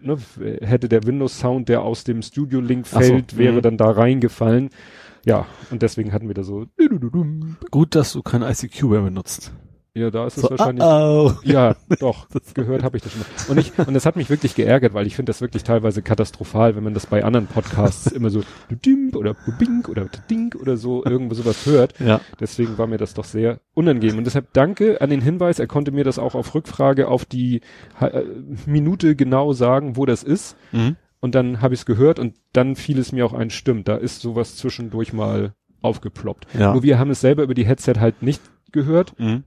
ne, 0.00 0.16
hätte 0.60 0.88
der 0.88 1.04
Windows 1.04 1.38
Sound, 1.38 1.68
der 1.68 1.82
aus 1.82 2.04
dem 2.04 2.22
Studio 2.22 2.60
Link 2.60 2.86
Ach 2.90 2.94
so, 2.94 3.00
fällt, 3.00 3.36
wäre 3.36 3.56
mhm. 3.56 3.62
dann 3.62 3.76
da 3.76 3.90
reingefallen. 3.90 4.70
Ja, 5.24 5.46
und 5.70 5.82
deswegen 5.82 6.12
hatten 6.12 6.28
wir 6.28 6.34
da 6.34 6.42
so, 6.42 6.66
Gut, 7.70 7.94
dass 7.94 8.12
du 8.12 8.22
kein 8.22 8.42
ICQ 8.42 8.82
mehr 8.84 9.00
benutzt. 9.02 9.52
Ja, 9.96 10.10
da 10.10 10.26
ist 10.26 10.36
es 10.36 10.42
So, 10.42 10.50
wahrscheinlich. 10.50 10.84
oh, 10.84 11.30
oh. 11.30 11.38
Ja, 11.44 11.76
doch, 12.00 12.26
gehört 12.54 12.82
habe 12.82 12.96
ich 12.96 13.02
das 13.02 13.12
schon 13.12 13.20
mal. 13.20 13.26
Und 13.50 13.58
ich, 13.58 13.78
und 13.86 13.94
das 13.94 14.06
hat 14.06 14.16
mich 14.16 14.28
wirklich 14.28 14.54
geärgert, 14.54 14.92
weil 14.92 15.06
ich 15.06 15.14
finde 15.14 15.30
das 15.30 15.40
wirklich 15.40 15.62
teilweise 15.62 16.02
katastrophal, 16.02 16.74
wenn 16.74 16.82
man 16.84 16.94
das 16.94 17.06
bei 17.06 17.24
anderen 17.24 17.46
Podcasts 17.46 18.06
immer 18.08 18.30
so 18.30 18.42
dimp 18.84 19.14
oder 19.16 19.34
bing 19.58 19.86
oder 19.88 20.06
ding 20.28 20.54
oder 20.60 20.76
so 20.76 21.04
irgendwo 21.04 21.34
sowas 21.34 21.64
hört. 21.66 21.94
Ja. 22.04 22.20
Deswegen 22.40 22.76
war 22.76 22.86
mir 22.86 22.98
das 22.98 23.14
doch 23.14 23.24
sehr 23.24 23.60
unangenehm. 23.72 24.18
Und 24.18 24.24
deshalb 24.24 24.52
danke 24.52 25.00
an 25.00 25.10
den 25.10 25.20
Hinweis, 25.22 25.58
er 25.58 25.66
konnte 25.66 25.90
mir 25.92 26.04
das 26.04 26.18
auch 26.18 26.34
auf 26.34 26.54
Rückfrage 26.54 27.08
auf 27.08 27.24
die 27.24 27.60
äh, 28.00 28.22
Minute 28.66 29.16
genau 29.16 29.52
sagen, 29.52 29.96
wo 29.96 30.04
das 30.04 30.22
ist. 30.22 30.56
Mhm. 30.72 30.96
Und 31.20 31.34
dann 31.34 31.62
habe 31.62 31.72
ich 31.72 31.80
es 31.80 31.86
gehört 31.86 32.18
und 32.18 32.34
dann 32.52 32.76
fiel 32.76 32.98
es 32.98 33.12
mir 33.12 33.24
auch 33.24 33.32
ein, 33.32 33.48
stimmt, 33.48 33.88
da 33.88 33.96
ist 33.96 34.20
sowas 34.20 34.56
zwischendurch 34.56 35.12
mal 35.14 35.54
aufgeploppt. 35.80 36.46
Ja. 36.58 36.72
Nur 36.72 36.82
wir 36.82 36.98
haben 36.98 37.10
es 37.10 37.20
selber 37.20 37.42
über 37.42 37.54
die 37.54 37.64
Headset 37.64 37.94
halt 38.00 38.22
nicht 38.22 38.42
gehört 38.74 39.18
Mhm. 39.18 39.44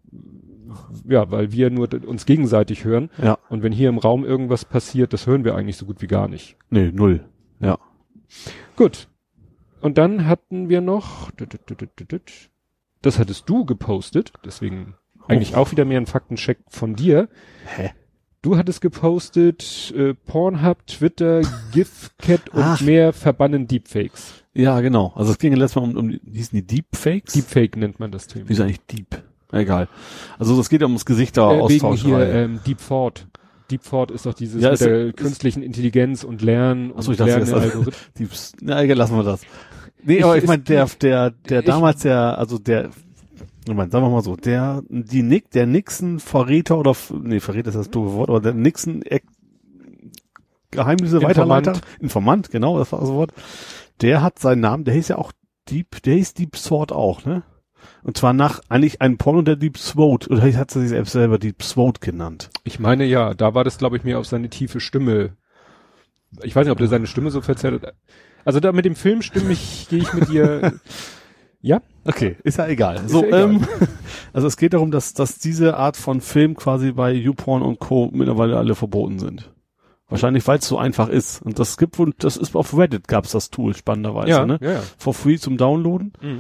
ja, 1.08 1.30
weil 1.30 1.52
wir 1.52 1.70
nur 1.70 1.88
uns 2.06 2.26
gegenseitig 2.26 2.84
hören. 2.84 3.10
Ja. 3.22 3.38
Und 3.50 3.62
wenn 3.62 3.72
hier 3.72 3.90
im 3.90 4.00
Raum 4.00 4.26
irgendwas 4.26 4.66
passiert, 4.66 5.13
das 5.13 5.28
hören 5.28 5.44
wir 5.46 5.56
eigentlich 5.56 5.78
so 5.78 5.86
gut 5.86 6.02
wie 6.02 6.08
gar 6.08 6.28
nicht. 6.28 6.58
Nee, 6.70 6.92
null. 6.92 7.24
Ja. 7.60 7.78
Gut. 8.76 9.08
Und 9.80 9.98
dann 9.98 10.26
hatten 10.26 10.70
wir 10.70 10.82
noch, 10.82 11.30
das 13.02 13.20
hattest 13.20 13.48
du 13.48 13.63
gepostet, 13.66 14.34
deswegen 14.44 14.96
eigentlich 15.28 15.56
auch 15.56 15.72
wieder 15.72 15.86
mehr 15.86 16.00
ein 16.02 16.08
Faktencheck 16.08 16.58
von 16.68 16.96
dir. 16.96 17.30
Hä? 17.66 17.92
Du 18.42 18.58
hattest 18.58 18.82
gepostet, 18.82 19.94
äh, 19.96 20.13
Pornhub, 20.13 20.86
Twitter, 20.88 21.42
GIFCat 21.74 22.50
und 22.50 22.62
Ach. 22.63 22.82
mehr 22.82 23.13
verbannen 23.13 23.68
Deepfakes. 23.68 24.44
Ja, 24.58 24.82
genau. 24.82 25.13
Also 25.15 25.32
es 25.32 25.38
ging 25.38 25.54
ja 25.54 25.58
letztes 25.60 25.76
Mal 25.82 25.89
um, 25.89 25.98
um 25.98 26.10
die- 26.10 26.22
hießen 26.32 26.58
die 26.60 26.65
Deepfakes? 26.65 27.34
Deepfake 27.34 27.78
nennt 27.78 28.00
man 28.00 28.12
das 28.12 28.28
Thema. 28.28 28.46
Wieso 28.48 28.63
eigentlich 28.63 28.82
Deep? 28.88 29.22
Egal. 29.52 29.88
Also 30.39 30.60
es 30.60 30.67
geht 30.70 30.82
ja 30.82 30.88
ums 30.88 31.06
Gesichter 31.06 31.52
Äh, 31.52 31.70
wegen 31.70 31.93
hier 31.93 32.20
ähm, 32.20 32.60
Deepford. 32.65 33.28
Deepford 33.72 34.12
ist 34.12 34.26
doch 34.26 34.34
dieses 34.34 34.62
Ja, 34.62 34.70
mit 34.72 34.80
ist- 34.82 34.86
der 34.88 35.06
ist- 35.08 35.17
künstlichen 35.17 35.62
Intelligenz 35.63 36.24
und 36.24 36.41
Lernen 36.41 36.91
und 36.91 37.08
ich 37.08 37.17
dachte, 37.17 37.32
Lernen 37.32 37.46
das- 37.52 37.54
Algorithmen. 37.62 37.93
Deeps. 38.20 38.54
Na, 38.62 38.82
egal, 38.82 38.98
lassen 38.98 39.15
wir 39.15 39.24
das. 39.24 39.41
Nee, 40.04 40.17
Ich- 40.17 40.24
aber 40.24 40.38
ich 40.38 40.46
meine, 40.46 40.63
der, 40.63 40.86
der, 41.02 41.32
der 41.32 41.60
ich- 41.60 41.65
damals 41.65 42.02
der, 42.02 42.38
also 42.38 42.58
der, 42.58 42.89
ich 43.67 43.74
meine, 43.74 43.91
sagen 43.91 44.06
wir 44.06 44.10
mal 44.10 44.22
so, 44.24 44.36
der, 44.36 44.82
die 44.89 45.22
Nick, 45.24 45.52
der 45.52 45.65
Nixon 45.67 46.20
Verräter 46.20 46.78
oder, 46.78 46.96
nee, 47.22 47.39
Verräter 47.41 47.70
ist 47.70 47.76
das 47.76 47.89
doofe 47.89 48.13
Wort, 48.15 48.30
aber 48.30 48.39
der 48.39 48.54
Nixon 48.54 49.04
Geheimnisse 50.72 51.17
Informant. 51.17 51.38
Weiterleiter, 51.67 51.82
Informant, 52.00 52.52
genau, 52.52 52.78
das 52.78 52.91
war 52.91 53.00
das 53.00 53.10
Wort, 53.10 53.32
der 54.02 54.22
hat 54.22 54.40
seinen 54.40 54.62
Namen, 54.62 54.84
der 54.84 54.94
hieß 54.94 55.10
ja 55.10 55.18
auch 55.18 55.32
Deep, 55.70 56.02
der 56.04 56.16
hieß 56.16 56.34
Deep 56.34 56.56
Sword 56.56 56.92
auch, 56.92 57.26
ne? 57.26 57.44
Und 58.04 58.18
zwar 58.18 58.34
nach 58.34 58.62
eigentlich 58.70 59.02
einem 59.02 59.18
Porno 59.18 59.42
der 59.42 59.56
Deep 59.56 59.78
Throat, 59.78 60.30
oder 60.30 60.42
hat 60.42 60.76
er 60.76 60.82
sich 60.82 60.90
selbst 60.90 61.12
selber 61.12 61.38
Deep 61.38 61.60
Throat 61.60 62.02
genannt. 62.02 62.50
Ich 62.64 62.80
meine 62.80 63.06
ja, 63.06 63.34
da 63.34 63.54
war 63.54 63.64
das, 63.64 63.78
glaube 63.78 63.98
ich, 63.98 64.04
mehr 64.04 64.20
auf 64.20 64.28
seine 64.28 64.50
tiefe 64.50 64.80
Stimme. 64.80 65.36
Ich 66.44 66.56
weiß 66.56 66.66
nicht, 66.66 66.72
ob 66.72 66.78
der 66.78 66.88
seine 66.88 67.08
Stimme 67.08 67.32
so 67.32 67.42
verzerrt 67.42 67.82
hat. 67.82 67.96
Also 68.46 68.60
da 68.60 68.72
mit 68.72 68.86
dem 68.86 68.96
Film 68.96 69.22
stimme 69.22 69.52
ich, 69.52 69.88
gehe 69.90 70.00
ich 70.00 70.14
mit 70.14 70.30
dir. 70.30 70.80
ja? 71.62 71.82
Okay, 72.06 72.38
ist 72.44 72.58
ja 72.58 72.68
egal. 72.68 72.96
Ist 72.96 73.10
so, 73.10 73.24
ja 73.24 73.28
egal. 73.28 73.44
ähm, 73.44 73.68
also 74.34 74.48
es 74.48 74.58
geht 74.58 74.74
darum, 74.74 74.92
dass, 74.92 75.14
dass 75.14 75.40
diese 75.40 75.78
Art 75.78 75.98
von 75.98 76.22
Film 76.22 76.56
quasi 76.56 76.92
bei 76.92 77.12
YouPorn 77.12 77.62
und 77.62 77.80
Co. 77.80 78.10
mittlerweile 78.14 78.58
alle 78.58 78.76
verboten 78.76 79.20
sind. 79.20 79.52
Wahrscheinlich, 80.10 80.48
weil 80.48 80.60
es 80.60 80.67
so 80.67 80.78
einfach 80.78 81.10
ist. 81.10 81.41
Und 81.41 81.60
das 81.60 81.78
gibt 81.78 82.00
und 82.00 82.24
das 82.24 82.38
ist 82.38 82.56
auf 82.56 82.78
Reddit 82.78 83.08
gab's 83.08 83.32
das 83.32 83.50
Tool, 83.50 83.76
spannenderweise, 83.76 84.30
Ja, 84.30 84.46
ne? 84.46 84.58
ja, 84.62 84.72
ja. 84.74 84.82
For 84.98 85.13
free 85.13 85.38
zum 85.38 85.58
Downloaden. 85.58 86.13
Mhm. 86.22 86.39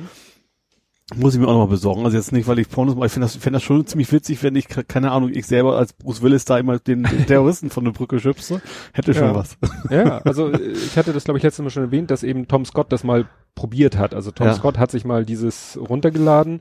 Muss 1.15 1.33
ich 1.33 1.39
mir 1.39 1.47
auch 1.47 1.53
nochmal 1.53 1.67
besorgen. 1.69 2.03
Also 2.03 2.17
jetzt 2.17 2.33
nicht, 2.33 2.49
weil 2.49 2.59
ich 2.59 2.67
Pornos 2.69 2.95
mache. 2.95 3.05
Ich 3.05 3.13
finde 3.13 3.25
das, 3.27 3.35
ich 3.35 3.41
finde 3.41 3.55
das 3.57 3.63
schon 3.63 3.85
ziemlich 3.87 4.11
witzig, 4.11 4.43
wenn 4.43 4.57
ich, 4.57 4.67
keine 4.67 5.11
Ahnung, 5.13 5.29
ich 5.33 5.45
selber 5.47 5.77
als 5.77 5.93
Bruce 5.93 6.21
Willis 6.21 6.43
da 6.43 6.57
immer 6.57 6.79
den, 6.79 7.03
den 7.03 7.25
Terroristen 7.27 7.69
von 7.69 7.85
der 7.85 7.91
Brücke 7.93 8.19
schubse. 8.19 8.61
Hätte 8.91 9.13
schon 9.13 9.27
Ja. 9.27 9.35
was. 9.35 9.57
Ja, 9.89 10.17
also 10.25 10.49
äh, 10.51 10.57
ich 10.71 10.97
hatte 10.97 11.13
das, 11.13 11.23
glaube 11.23 11.37
ich, 11.37 11.43
letztes 11.43 11.63
Mal 11.63 11.69
schon 11.69 11.83
erwähnt, 11.83 12.11
dass 12.11 12.23
eben 12.23 12.49
Tom 12.49 12.65
Scott 12.65 12.91
das 12.91 13.05
mal 13.05 13.25
probiert 13.55 13.97
hat. 13.97 14.13
Also 14.13 14.31
Tom 14.31 14.47
Ja. 14.47 14.53
Scott 14.53 14.77
hat 14.77 14.91
sich 14.91 15.05
mal 15.05 15.23
dieses 15.25 15.79
runtergeladen, 15.81 16.59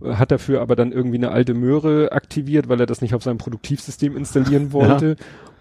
Mhm. 0.00 0.16
hat 0.16 0.30
dafür 0.30 0.60
aber 0.60 0.76
dann 0.76 0.92
irgendwie 0.92 1.16
eine 1.18 1.32
alte 1.32 1.54
Möhre 1.54 2.12
aktiviert, 2.12 2.68
weil 2.68 2.78
er 2.78 2.86
das 2.86 3.00
nicht 3.00 3.14
auf 3.16 3.24
seinem 3.24 3.38
Produktivsystem 3.38 4.16
installieren 4.16 4.72
wollte. 4.72 5.16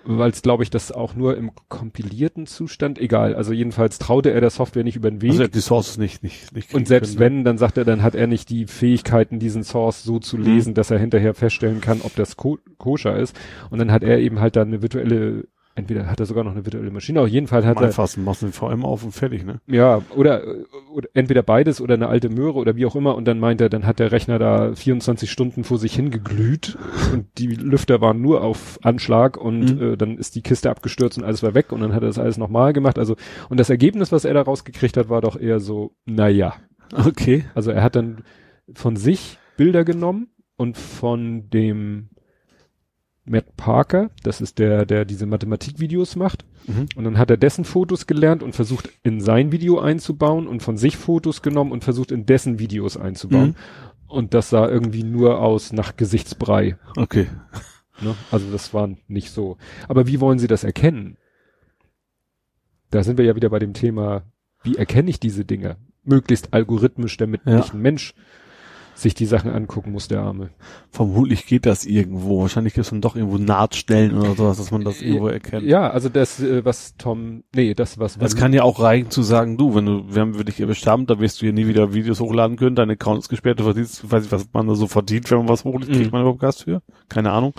Weil 0.09 0.29
es, 0.29 0.41
glaube 0.41 0.63
ich, 0.63 0.69
das 0.69 0.93
auch 0.93 1.15
nur 1.15 1.35
im 1.35 1.51
kompilierten 1.67 2.45
Zustand, 2.45 2.97
egal. 2.97 3.35
Also 3.35 3.51
jedenfalls 3.51 3.99
traute 3.99 4.31
er 4.31 4.39
der 4.39 4.49
Software 4.49 4.85
nicht 4.85 4.95
über 4.95 5.11
den 5.11 5.21
Weg. 5.21 5.31
Also 5.31 5.43
er 5.43 5.47
hat 5.47 5.55
die 5.55 5.59
Sources 5.59 5.97
nicht, 5.97 6.23
nicht, 6.23 6.55
nicht 6.55 6.73
und 6.73 6.87
selbst 6.87 7.17
können, 7.17 7.33
ne? 7.33 7.39
wenn, 7.39 7.43
dann 7.43 7.57
sagt 7.57 7.77
er, 7.77 7.83
dann 7.83 8.03
hat 8.03 8.15
er 8.15 8.25
nicht 8.25 8.49
die 8.49 8.67
Fähigkeiten, 8.67 9.37
diesen 9.37 9.65
Source 9.65 10.03
so 10.03 10.19
zu 10.19 10.37
lesen, 10.37 10.73
dass 10.73 10.91
er 10.91 10.97
hinterher 10.97 11.33
feststellen 11.33 11.81
kann, 11.81 11.99
ob 12.03 12.15
das 12.15 12.37
ko 12.37 12.57
koscher 12.77 13.17
ist. 13.17 13.37
Und 13.69 13.79
dann 13.79 13.91
hat 13.91 14.03
er 14.03 14.19
eben 14.19 14.39
halt 14.39 14.55
dann 14.55 14.69
eine 14.69 14.81
virtuelle, 14.81 15.47
entweder 15.77 16.07
hat 16.11 16.19
er 16.19 16.25
sogar 16.25 16.43
noch 16.43 16.51
eine 16.51 16.65
virtuelle 16.65 16.91
Maschine, 16.91 17.21
auf 17.21 17.27
jeden 17.29 17.47
Fall 17.47 17.65
hat 17.65 17.77
er, 17.77 17.83
Einfassen, 17.87 18.23
machst 18.25 18.41
den 18.41 18.51
VM 18.51 18.83
auf 18.83 19.03
und 19.03 19.11
fertig, 19.13 19.45
ne? 19.45 19.61
ja, 19.67 20.01
oder, 20.15 20.43
oder 20.91 21.07
entweder 21.13 21.43
beides 21.43 21.79
oder 21.79 21.93
eine 21.93 22.07
alte 22.07 22.29
Möhre 22.29 22.55
oder 22.55 22.75
wie 22.75 22.85
auch 22.85 22.95
immer. 22.95 23.15
Und 23.15 23.25
dann 23.25 23.39
meint 23.39 23.61
er, 23.61 23.69
dann 23.69 23.85
hat 23.85 23.99
der 23.99 24.11
Rechner 24.11 24.39
da 24.39 24.73
24 24.75 25.31
Stunden 25.31 25.63
vor 25.63 25.77
sich 25.77 25.95
hingeglüht 25.95 26.77
und 27.13 27.25
die 27.37 27.47
Lüfter 27.47 28.01
waren 28.01 28.21
nur 28.21 28.41
auf 28.43 28.79
Anschlag 28.83 29.37
und 29.37 29.77
Mhm. 29.77 29.93
äh, 29.93 29.97
dann 29.97 30.17
ist 30.17 30.35
die 30.35 30.41
Kiste 30.41 30.69
abgestürzt 30.69 31.17
und 31.17 31.23
alles 31.23 31.43
war 31.43 31.53
weg 31.53 31.71
und 31.71 31.81
dann 31.81 31.93
hat 31.93 32.03
er 32.03 32.07
das 32.07 32.19
alles 32.19 32.37
nochmal 32.37 32.73
gemacht. 32.73 32.97
Also, 32.99 33.15
und 33.49 33.59
das 33.59 33.69
Ergebnis, 33.69 34.11
was 34.11 34.25
er 34.25 34.33
da 34.33 34.41
rausgekriegt 34.41 34.97
hat, 34.97 35.09
war 35.09 35.21
doch 35.21 35.39
eher 35.39 35.59
so, 35.59 35.91
naja. 36.05 36.55
Okay. 36.93 37.45
Also 37.53 37.71
er 37.71 37.83
hat 37.83 37.95
dann 37.95 38.23
von 38.73 38.95
sich 38.95 39.37
Bilder 39.57 39.83
genommen 39.83 40.27
und 40.55 40.77
von 40.77 41.49
dem 41.49 42.09
Matt 43.29 43.55
Parker, 43.57 44.09
das 44.23 44.41
ist 44.41 44.57
der, 44.59 44.85
der 44.85 45.05
diese 45.05 45.25
Mathematikvideos 45.25 46.15
macht, 46.15 46.45
Mhm. 46.67 46.87
und 46.95 47.03
dann 47.05 47.17
hat 47.17 47.29
er 47.29 47.37
dessen 47.37 47.63
Fotos 47.63 48.07
gelernt 48.07 48.43
und 48.43 48.53
versucht 48.55 48.89
in 49.03 49.21
sein 49.21 49.51
Video 49.53 49.79
einzubauen 49.79 50.47
und 50.47 50.61
von 50.61 50.75
sich 50.77 50.97
Fotos 50.97 51.41
genommen 51.41 51.71
und 51.71 51.83
versucht 51.85 52.11
in 52.11 52.25
dessen 52.25 52.59
Videos 52.59 52.97
einzubauen. 52.97 53.49
Mhm. 53.49 53.55
Und 54.07 54.33
das 54.33 54.49
sah 54.49 54.67
irgendwie 54.67 55.03
nur 55.03 55.39
aus 55.39 55.71
nach 55.73 55.95
Gesichtsbrei. 55.95 56.77
Okay. 56.97 57.27
Ne? 58.01 58.15
Also 58.31 58.51
das 58.51 58.73
war 58.73 58.89
nicht 59.07 59.31
so. 59.31 59.57
Aber 59.87 60.07
wie 60.07 60.19
wollen 60.21 60.39
Sie 60.39 60.47
das 60.47 60.63
erkennen? 60.63 61.17
Da 62.89 63.03
sind 63.03 63.17
wir 63.17 63.25
ja 63.25 63.35
wieder 63.35 63.49
bei 63.49 63.59
dem 63.59 63.73
Thema, 63.73 64.23
wie 64.63 64.75
erkenne 64.75 65.09
ich 65.09 65.19
diese 65.19 65.45
Dinge? 65.45 65.77
Möglichst 66.03 66.53
algorithmisch, 66.53 67.17
damit 67.17 67.41
Ja. 67.45 67.57
nicht 67.57 67.73
ein 67.73 67.81
Mensch 67.81 68.13
sich 68.97 69.13
die 69.13 69.27
Sachen 69.27 69.51
angucken 69.51 69.91
muss, 69.91 70.07
der 70.07 70.21
Arme. 70.21 70.49
Vermutlich 70.89 71.45
geht 71.45 71.67
das 71.67 71.85
irgendwo. 71.85 72.41
Wahrscheinlich 72.41 72.73
gibt 72.73 72.85
es 72.85 72.89
dann 72.89 72.99
doch 73.01 73.15
irgendwo 73.15 73.37
Nahtstellen 73.37 74.17
oder 74.17 74.33
sowas, 74.33 74.57
dass 74.57 74.71
man 74.71 74.83
das 74.83 75.01
irgendwo 75.03 75.27
erkennt. 75.27 75.67
Ja, 75.67 75.89
also 75.91 76.09
das, 76.09 76.39
äh, 76.41 76.65
was 76.65 76.95
Tom, 76.97 77.43
nee, 77.55 77.75
das, 77.75 77.99
was, 77.99 78.17
Es 78.17 78.35
kann 78.35 78.53
ja 78.53 78.63
auch 78.63 78.79
reichen 78.79 79.11
zu 79.11 79.21
sagen, 79.21 79.55
du, 79.57 79.75
wenn 79.75 79.85
du, 79.85 80.03
wenn 80.09 80.35
wir 80.35 80.43
dich 80.43 80.55
hier 80.57 80.65
bestammt, 80.65 81.09
dann 81.11 81.19
wirst 81.19 81.39
du 81.41 81.45
hier 81.45 81.53
nie 81.53 81.67
wieder 81.67 81.93
Videos 81.93 82.19
hochladen 82.19 82.57
können, 82.57 82.75
dein 82.75 82.89
Account 82.89 83.19
ist 83.19 83.29
gesperrt, 83.29 83.59
du 83.59 83.65
verdienst, 83.65 84.11
weiß 84.11 84.25
ich, 84.25 84.31
was 84.31 84.47
man 84.51 84.67
da 84.67 84.73
so 84.73 84.87
verdient, 84.87 85.29
wenn 85.29 85.37
man 85.37 85.49
was 85.49 85.63
hochlädt, 85.63 85.91
kriegt 85.91 86.05
Mhm. 86.05 86.11
man 86.11 86.21
überhaupt 86.21 86.41
Gast 86.41 86.63
für? 86.63 86.81
Keine 87.07 87.31
Ahnung. 87.31 87.53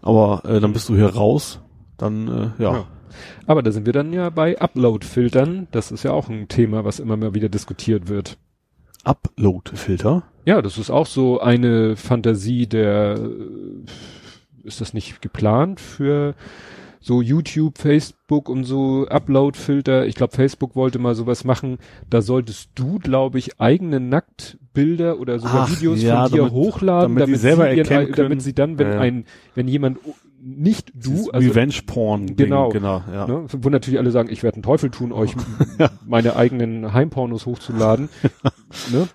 Aber 0.00 0.42
äh, 0.46 0.60
dann 0.60 0.72
bist 0.72 0.88
du 0.88 0.96
hier 0.96 1.08
raus, 1.14 1.60
dann, 1.98 2.28
äh, 2.28 2.62
ja. 2.62 2.72
Ja. 2.72 2.84
Aber 3.46 3.62
da 3.62 3.70
sind 3.70 3.86
wir 3.86 3.92
dann 3.92 4.12
ja 4.12 4.28
bei 4.30 4.58
Upload-Filtern. 4.60 5.68
Das 5.70 5.92
ist 5.92 6.02
ja 6.02 6.12
auch 6.12 6.28
ein 6.28 6.48
Thema, 6.48 6.84
was 6.84 6.98
immer 6.98 7.16
mal 7.16 7.34
wieder 7.34 7.48
diskutiert 7.48 8.08
wird. 8.08 8.38
Upload-Filter. 9.04 10.22
Ja, 10.46 10.60
das 10.62 10.78
ist 10.78 10.90
auch 10.90 11.06
so 11.06 11.40
eine 11.40 11.96
Fantasie 11.96 12.66
der, 12.66 13.14
äh, 13.18 14.66
ist 14.66 14.80
das 14.80 14.94
nicht 14.94 15.20
geplant 15.22 15.80
für 15.80 16.34
so 17.00 17.20
YouTube, 17.20 17.76
Facebook 17.78 18.48
und 18.48 18.64
so 18.64 19.06
Upload-Filter? 19.08 20.06
Ich 20.06 20.14
glaube, 20.14 20.34
Facebook 20.34 20.74
wollte 20.74 20.98
mal 20.98 21.14
sowas 21.14 21.44
machen. 21.44 21.78
Da 22.08 22.22
solltest 22.22 22.70
du, 22.74 22.98
glaube 22.98 23.38
ich, 23.38 23.60
eigene 23.60 24.00
Nacktbilder 24.00 25.18
oder 25.18 25.38
sogar 25.38 25.66
Ach, 25.68 25.70
Videos 25.70 26.02
ja, 26.02 26.22
von 26.24 26.32
dir 26.32 26.38
damit- 26.38 26.52
hochladen, 26.52 27.14
damit 27.16 27.28
die 27.28 27.34
selber 27.38 27.70
sie 27.70 27.76
ihren- 27.76 28.12
damit 28.12 28.42
sie 28.42 28.54
dann, 28.54 28.78
wenn 28.78 28.88
ja. 28.92 29.00
ein, 29.00 29.24
wenn 29.54 29.68
jemand 29.68 29.98
nicht 30.44 30.92
du, 30.94 31.30
also 31.30 31.48
Revenge-Porn. 31.48 32.36
Genau. 32.36 32.68
Genau, 32.68 33.02
ja. 33.10 33.26
Ne? 33.26 33.46
Wo 33.50 33.70
natürlich 33.70 33.98
alle 33.98 34.10
sagen, 34.10 34.28
ich 34.30 34.42
werde 34.42 34.56
einen 34.56 34.62
Teufel 34.62 34.90
tun, 34.90 35.10
euch 35.12 35.34
meine 36.06 36.36
eigenen 36.36 36.92
Heimpornos 36.92 37.46
hochzuladen. 37.46 38.10
ne? 38.92 39.08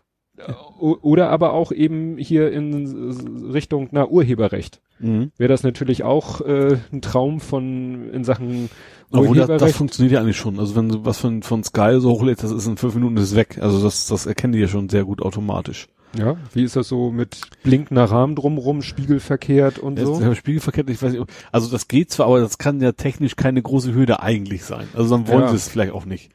Oder 0.79 1.29
aber 1.29 1.53
auch 1.53 1.71
eben 1.73 2.17
hier 2.17 2.51
in 2.51 3.51
Richtung 3.51 3.89
na, 3.91 4.07
Urheberrecht. 4.07 4.81
Mhm. 4.99 5.31
Wäre 5.37 5.49
das 5.49 5.63
natürlich 5.63 6.03
auch 6.03 6.41
äh, 6.41 6.77
ein 6.93 7.01
Traum 7.01 7.41
von 7.41 8.09
in 8.09 8.23
Sachen 8.23 8.69
Obwohl 9.11 9.35
das, 9.35 9.47
das 9.47 9.49
Urheberrecht. 9.49 9.75
funktioniert 9.75 10.13
ja 10.13 10.21
eigentlich 10.21 10.37
schon. 10.37 10.57
Also 10.57 10.77
wenn 10.77 10.89
du 10.89 11.05
was 11.05 11.17
von, 11.17 11.43
von 11.43 11.63
Sky 11.63 11.97
so 11.99 12.11
hochlädst, 12.11 12.43
das 12.43 12.51
ist 12.51 12.67
in 12.67 12.77
fünf 12.77 12.95
Minuten 12.95 13.17
ist 13.17 13.35
weg. 13.35 13.59
Also 13.61 13.83
das, 13.83 14.07
das 14.07 14.25
erkennen 14.25 14.53
die 14.53 14.59
ja 14.59 14.67
schon 14.67 14.87
sehr 14.87 15.03
gut 15.03 15.21
automatisch. 15.21 15.89
Ja, 16.17 16.37
wie 16.53 16.63
ist 16.63 16.75
das 16.75 16.87
so 16.87 17.11
mit 17.11 17.41
blinkender 17.63 18.05
Rahmen 18.05 18.35
drumrum, 18.35 18.81
spiegelverkehrt 18.81 19.77
und 19.79 19.99
so? 19.99 20.19
Ja, 20.21 20.33
Spiegelverkehrt, 20.35 20.89
ich 20.89 21.01
weiß 21.01 21.13
nicht. 21.13 21.23
Also 21.51 21.69
das 21.69 21.87
geht 21.87 22.11
zwar, 22.11 22.27
aber 22.27 22.39
das 22.39 22.57
kann 22.57 22.81
ja 22.81 22.91
technisch 22.93 23.35
keine 23.35 23.61
große 23.61 23.93
Hürde 23.93 24.21
eigentlich 24.21 24.63
sein. 24.63 24.87
Also 24.95 25.15
dann 25.15 25.27
wollen 25.27 25.41
Ja. 25.41 25.49
sie 25.49 25.55
es 25.57 25.67
vielleicht 25.67 25.93
auch 25.93 26.05
nicht. 26.05 26.31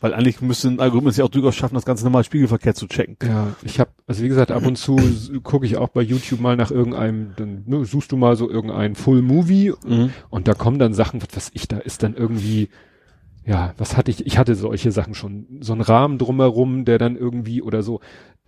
Weil 0.00 0.14
eigentlich 0.14 0.40
müsste 0.40 0.68
ein 0.68 0.78
Algorithmus 0.78 1.16
ja 1.16 1.24
auch 1.24 1.28
durchaus 1.28 1.56
schaffen, 1.56 1.74
das 1.74 1.84
ganze 1.84 2.04
normal 2.04 2.22
spiegelverkehrt 2.22 2.76
zu 2.76 2.86
checken. 2.86 3.16
Ja, 3.26 3.48
ich 3.64 3.80
habe, 3.80 3.90
also 4.06 4.22
wie 4.22 4.28
gesagt, 4.28 4.52
ab 4.52 4.64
und 4.64 4.76
zu 4.78 4.96
gucke 5.42 5.66
ich 5.66 5.76
auch 5.76 5.88
bei 5.88 6.02
YouTube 6.02 6.40
mal 6.40 6.56
nach 6.56 6.70
irgendeinem, 6.70 7.32
dann 7.36 7.64
ne, 7.66 7.84
suchst 7.84 8.12
du 8.12 8.16
mal 8.16 8.36
so 8.36 8.48
irgendein 8.48 8.94
Full 8.94 9.22
Movie 9.22 9.72
Mhm. 9.84 10.10
und 10.30 10.46
da 10.46 10.54
kommen 10.54 10.78
dann 10.78 10.94
Sachen, 10.94 11.20
was 11.20 11.34
weiß 11.36 11.50
ich, 11.54 11.66
da 11.66 11.78
ist 11.78 12.04
dann 12.04 12.14
irgendwie, 12.14 12.68
ja, 13.44 13.74
was 13.76 13.96
hatte 13.96 14.12
ich, 14.12 14.24
ich 14.24 14.38
hatte 14.38 14.54
solche 14.54 14.92
Sachen 14.92 15.14
schon, 15.14 15.46
so 15.62 15.72
ein 15.72 15.80
Rahmen 15.80 16.18
drumherum, 16.18 16.84
der 16.84 16.98
dann 16.98 17.16
irgendwie 17.16 17.60
oder 17.60 17.82
so, 17.82 17.98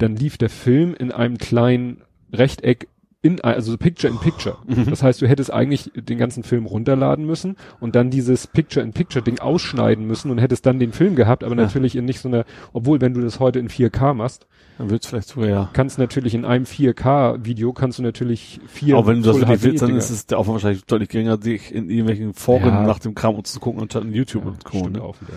dann 0.02 0.16
lief 0.16 0.36
der 0.38 0.50
Film 0.50 0.94
in 0.94 1.12
einem 1.12 1.38
kleinen 1.38 2.02
Rechteck 2.32 2.88
in, 3.22 3.38
also 3.42 3.76
Picture 3.76 4.10
in 4.10 4.18
Picture. 4.18 4.56
Mhm. 4.66 4.86
Das 4.88 5.02
heißt, 5.02 5.20
du 5.20 5.28
hättest 5.28 5.52
eigentlich 5.52 5.90
den 5.94 6.16
ganzen 6.16 6.42
Film 6.42 6.64
runterladen 6.64 7.26
müssen 7.26 7.56
und 7.78 7.94
dann 7.94 8.08
dieses 8.08 8.46
Picture 8.46 8.82
in 8.82 8.92
Picture 8.94 9.22
Ding 9.22 9.38
ausschneiden 9.40 10.06
müssen 10.06 10.30
und 10.30 10.38
hättest 10.38 10.64
dann 10.64 10.78
den 10.78 10.92
Film 10.92 11.16
gehabt, 11.16 11.44
aber 11.44 11.54
Ja. 11.54 11.60
natürlich 11.62 11.96
in 11.96 12.06
nicht 12.06 12.20
so 12.20 12.28
einer, 12.28 12.46
obwohl 12.72 13.02
wenn 13.02 13.12
du 13.12 13.20
das 13.20 13.38
heute 13.38 13.58
in 13.58 13.68
4K 13.68 14.14
machst, 14.14 14.46
Dann 14.78 14.88
wird's 14.88 15.06
vielleicht 15.06 15.28
sogar 15.28 15.48
ja. 15.50 15.70
kannst 15.74 15.98
natürlich 15.98 16.34
in 16.34 16.46
einem 16.46 16.64
4K-Video 16.64 17.74
kannst 17.74 17.98
du 17.98 18.02
natürlich 18.02 18.58
vier 18.66 18.96
Auch 18.96 19.06
wenn 19.06 19.16
du 19.16 19.22
das 19.24 19.32
Full 19.36 19.42
wirklich 19.48 19.62
willst, 19.64 19.82
dann 19.82 19.96
ist 19.96 20.08
es 20.08 20.24
der 20.24 20.38
Aufwand 20.38 20.54
wahrscheinlich 20.54 20.86
deutlich 20.86 21.10
geringer, 21.10 21.36
sich 21.42 21.74
in 21.74 21.90
irgendwelchen 21.90 22.32
Foren 22.32 22.68
Ja. 22.68 22.82
nach 22.86 23.00
dem 23.00 23.14
Kram 23.14 23.44
zu 23.44 23.60
gucken, 23.60 23.82
anstatt 23.82 24.04
in 24.04 24.14
YouTube 24.14 24.44
ja, 24.44 24.50
und 24.52 24.64
Co. 24.64 24.78
stimmt 24.78 24.96
Ne? 24.96 25.02
auch 25.02 25.16
wieder. 25.20 25.34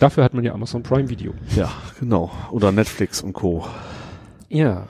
Dafür 0.00 0.24
hat 0.24 0.34
man 0.34 0.44
ja 0.44 0.52
Amazon 0.52 0.82
Prime 0.82 1.08
Video. 1.08 1.32
Ja, 1.54 1.70
genau. 1.98 2.30
Oder 2.50 2.70
Netflix 2.72 3.22
und 3.22 3.32
Co. 3.32 3.66
Ja. 4.48 4.86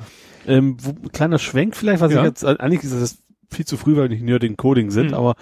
Ähm, 0.46 0.76
wo, 0.80 0.94
kleiner 1.10 1.38
Schwenk 1.38 1.76
vielleicht, 1.76 2.00
was 2.00 2.12
Ja. 2.12 2.20
ich 2.20 2.24
jetzt, 2.24 2.42
äh, 2.42 2.56
eigentlich 2.58 2.82
ist 2.84 2.92
das 3.00 3.18
viel 3.50 3.64
zu 3.64 3.76
früh, 3.76 3.96
weil 3.96 4.04
wir 4.04 4.08
nicht 4.10 4.22
Nerding 4.24 4.56
Coding 4.56 4.90
sind, 4.90 5.08
Mhm. 5.08 5.14
aber 5.14 5.34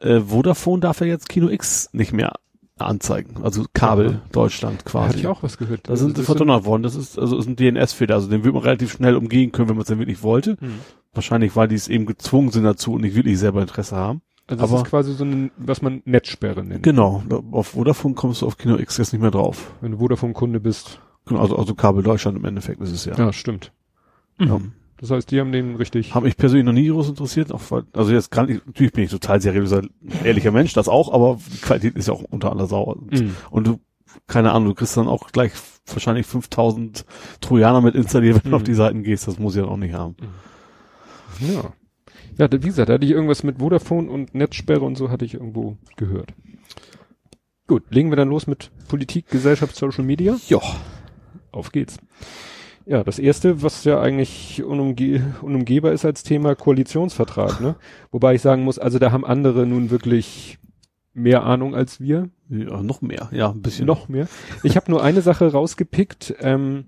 äh, 0.00 0.20
Vodafone 0.20 0.80
darf 0.80 1.00
ja 1.00 1.06
jetzt 1.06 1.28
Kino 1.28 1.48
X 1.48 1.88
nicht 1.92 2.12
mehr 2.12 2.32
anzeigen. 2.78 3.42
Also 3.44 3.64
Kabel 3.72 4.10
Ja. 4.10 4.20
Deutschland 4.32 4.80
Da 4.84 4.90
quasi. 4.90 5.08
hatte 5.10 5.18
ich 5.20 5.26
auch 5.28 5.42
was 5.44 5.56
gehört. 5.58 5.88
Da 5.88 5.94
sind 5.96 6.10
sie 6.10 6.14
Das 6.22 6.26
verdonnert 6.26 6.64
worden. 6.64 6.82
Das 6.82 6.96
ist, 6.96 7.16
also 7.18 7.38
ist 7.38 7.46
ein 7.46 7.54
DNS-Fehler. 7.56 8.16
Also 8.16 8.28
den 8.28 8.42
wird 8.44 8.52
man 8.52 8.64
relativ 8.64 8.92
schnell 8.92 9.16
umgehen 9.16 9.52
können, 9.52 9.68
wenn 9.68 9.76
man 9.76 9.82
es 9.82 9.88
dann 9.88 10.00
wirklich 10.00 10.22
wollte. 10.24 10.56
Hm. 10.60 10.80
Wahrscheinlich, 11.12 11.54
weil 11.54 11.68
die 11.68 11.76
es 11.76 11.86
eben 11.86 12.04
gezwungen 12.06 12.50
sind 12.50 12.64
dazu 12.64 12.94
und 12.94 13.02
nicht 13.02 13.14
wirklich 13.14 13.38
selber 13.38 13.60
Interesse 13.62 13.94
haben. 13.94 14.22
Also 14.46 14.60
das 14.62 14.70
Aber- 14.70 14.82
ist 14.82 14.86
quasi 14.90 15.14
so 15.14 15.24
ein, 15.24 15.50
was 15.56 15.80
man 15.82 16.02
Netzsperre 16.04 16.62
nennt. 16.64 16.82
Genau. 16.82 17.22
Auf 17.50 17.68
Vodafone 17.68 18.14
kommst 18.14 18.42
du 18.42 18.46
auf 18.46 18.58
Kino 18.58 18.76
X 18.76 18.98
jetzt 18.98 19.12
nicht 19.12 19.22
mehr 19.22 19.30
drauf. 19.30 19.72
Wenn 19.80 19.92
du 19.92 19.98
Vodafone-Kunde 19.98 20.60
bist. 20.60 21.00
Genau, 21.26 21.40
Also, 21.40 21.56
also 21.56 21.74
Kabel 21.74 22.02
Deutschland 22.02 22.36
im 22.36 22.44
Endeffekt 22.44 22.80
ist 22.82 22.92
es 22.92 23.06
ja. 23.06 23.14
Ja, 23.16 23.32
stimmt. 23.32 23.72
Ja. 24.38 24.60
Das 24.98 25.10
heißt, 25.10 25.30
die 25.30 25.40
haben 25.40 25.52
den 25.52 25.76
richtig. 25.76 26.14
Hat 26.14 26.22
mich 26.22 26.36
persönlich 26.36 26.66
noch 26.66 26.72
nie 26.72 26.88
groß 26.88 27.08
interessiert. 27.08 27.52
Auch 27.52 27.60
weil, 27.70 27.84
also 27.94 28.12
jetzt 28.12 28.30
gar 28.30 28.46
nicht, 28.46 28.66
natürlich 28.66 28.92
bin 28.92 29.04
ich 29.04 29.10
total 29.10 29.40
seriöser, 29.40 29.82
ehrlicher 30.22 30.50
Mensch, 30.52 30.72
das 30.74 30.88
auch, 30.88 31.12
aber 31.12 31.38
die 31.52 31.58
Qualität 31.58 31.96
ist 31.96 32.08
ja 32.08 32.14
auch 32.14 32.22
unter 32.30 32.50
aller 32.52 32.66
Sau. 32.66 32.82
Und, 32.84 33.12
Mhm. 33.12 33.36
und 33.50 33.66
du, 33.66 33.80
keine 34.26 34.52
Ahnung, 34.52 34.68
du 34.68 34.74
kriegst 34.74 34.96
dann 34.96 35.08
auch 35.08 35.28
gleich 35.32 35.52
wahrscheinlich 35.86 36.26
5000 36.26 37.04
Trojaner 37.40 37.80
mit 37.80 37.94
installiert, 37.94 38.36
wenn 38.36 38.42
du 38.42 38.48
Mhm. 38.50 38.54
auf 38.54 38.62
die 38.62 38.74
Seiten 38.74 39.02
gehst. 39.02 39.26
Das 39.26 39.38
muss 39.38 39.56
ich 39.56 39.62
dann 39.62 39.70
auch 39.70 39.76
nicht 39.78 39.94
haben. 39.94 40.16
Ja. 41.40 41.72
Ja, 42.38 42.50
wie 42.50 42.58
gesagt, 42.58 42.88
da 42.88 42.94
hatte 42.94 43.04
ich 43.04 43.12
irgendwas 43.12 43.42
mit 43.42 43.58
Vodafone 43.58 44.10
und 44.10 44.34
Netzsperre 44.34 44.84
und 44.84 44.96
so 44.96 45.10
hatte 45.10 45.24
ich 45.24 45.34
irgendwo 45.34 45.76
gehört. 45.96 46.32
Gut, 47.66 47.84
legen 47.90 48.10
wir 48.10 48.16
dann 48.16 48.28
los 48.28 48.46
mit 48.46 48.70
Politik, 48.88 49.28
Gesellschaft, 49.28 49.74
Social 49.76 50.04
Media. 50.04 50.36
Ja. 50.48 50.60
Auf 51.52 51.72
geht's. 51.72 51.98
Ja, 52.86 53.02
das 53.02 53.18
erste, 53.18 53.62
was 53.62 53.84
ja 53.84 54.00
eigentlich 54.00 54.62
unumge 54.62 55.34
unumgehbar 55.40 55.92
ist 55.92 56.04
als 56.04 56.22
Thema 56.22 56.54
Koalitionsvertrag, 56.54 57.60
ne? 57.60 57.76
Wobei 58.10 58.34
ich 58.34 58.42
sagen 58.42 58.62
muss, 58.64 58.78
also 58.78 58.98
da 58.98 59.10
haben 59.10 59.24
andere 59.24 59.66
nun 59.66 59.90
wirklich 59.90 60.58
mehr 61.14 61.44
Ahnung 61.44 61.74
als 61.74 62.00
wir. 62.00 62.28
ja. 62.50 62.82
Noch 62.82 63.00
mehr. 63.00 63.30
Ja, 63.32 63.50
ein 63.50 63.62
bisschen. 63.62 63.86
Noch 63.86 64.08
mehr. 64.08 64.28
Ich 64.62 64.76
habe 64.76 64.90
nur 64.90 65.02
eine 65.02 65.22
Sache 65.22 65.50
rausgepickt, 65.50 66.34
ähm, 66.40 66.84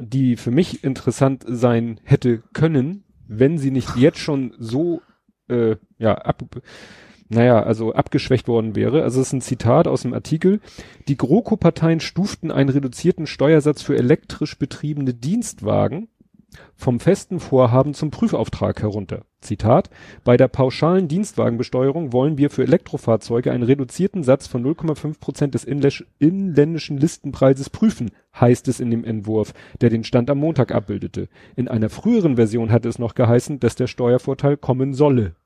die 0.00 0.36
für 0.36 0.50
mich 0.50 0.82
interessant 0.84 1.44
sein 1.46 2.00
hätte 2.04 2.42
können, 2.54 3.04
wenn 3.26 3.58
sie 3.58 3.70
nicht 3.70 3.96
jetzt 3.96 4.18
schon 4.18 4.54
so, 4.58 5.02
äh, 5.48 5.76
ja, 5.98 6.14
ab, 6.14 6.42
naja, 7.28 7.62
also 7.62 7.92
abgeschwächt 7.92 8.48
worden 8.48 8.76
wäre. 8.76 9.02
Also 9.02 9.20
es 9.20 9.28
ist 9.28 9.32
ein 9.32 9.40
Zitat 9.40 9.88
aus 9.88 10.02
dem 10.02 10.14
Artikel. 10.14 10.60
Die 11.08 11.16
GroKo-Parteien 11.16 12.00
stuften 12.00 12.50
einen 12.50 12.68
reduzierten 12.68 13.26
Steuersatz 13.26 13.82
für 13.82 13.96
elektrisch 13.96 14.58
betriebene 14.58 15.14
Dienstwagen 15.14 16.08
vom 16.74 17.00
festen 17.00 17.40
Vorhaben 17.40 17.94
zum 17.94 18.10
Prüfauftrag 18.10 18.82
herunter. 18.82 19.24
Zitat, 19.40 19.90
bei 20.24 20.36
der 20.36 20.48
pauschalen 20.48 21.08
Dienstwagenbesteuerung 21.08 22.12
wollen 22.12 22.38
wir 22.38 22.50
für 22.50 22.64
Elektrofahrzeuge 22.64 23.52
einen 23.52 23.62
reduzierten 23.62 24.22
Satz 24.22 24.46
von 24.46 24.64
0,5 24.64 25.20
Prozent 25.20 25.54
des 25.54 25.64
inländischen 25.64 26.98
Listenpreises 26.98 27.70
prüfen, 27.70 28.10
heißt 28.38 28.68
es 28.68 28.80
in 28.80 28.90
dem 28.90 29.04
Entwurf, 29.04 29.54
der 29.80 29.90
den 29.90 30.04
Stand 30.04 30.30
am 30.30 30.38
Montag 30.38 30.72
abbildete. 30.74 31.28
In 31.54 31.68
einer 31.68 31.88
früheren 31.88 32.36
Version 32.36 32.72
hatte 32.72 32.88
es 32.88 32.98
noch 32.98 33.14
geheißen, 33.14 33.60
dass 33.60 33.76
der 33.76 33.86
Steuervorteil 33.86 34.56
kommen 34.56 34.94
solle. 34.94 35.36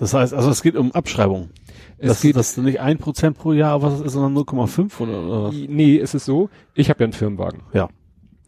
Das 0.00 0.14
heißt, 0.14 0.32
also 0.32 0.50
es 0.50 0.62
geht 0.62 0.76
um 0.76 0.92
Abschreibung. 0.92 1.50
Es 1.98 2.08
das, 2.08 2.20
geht, 2.22 2.36
das 2.36 2.52
ist 2.52 2.58
nicht 2.58 2.80
ein 2.80 2.96
Prozent 2.96 3.36
pro 3.36 3.52
Jahr, 3.52 3.82
was 3.82 3.94
es 3.94 4.00
ist, 4.00 4.12
sondern 4.14 4.34
0,5 4.42 5.00
oder, 5.00 5.22
oder 5.22 5.52
nee, 5.52 5.98
es 5.98 6.14
ist 6.14 6.24
so, 6.24 6.48
ich 6.74 6.88
habe 6.88 7.00
ja 7.00 7.04
einen 7.04 7.12
Firmenwagen. 7.12 7.62
Ja. 7.74 7.90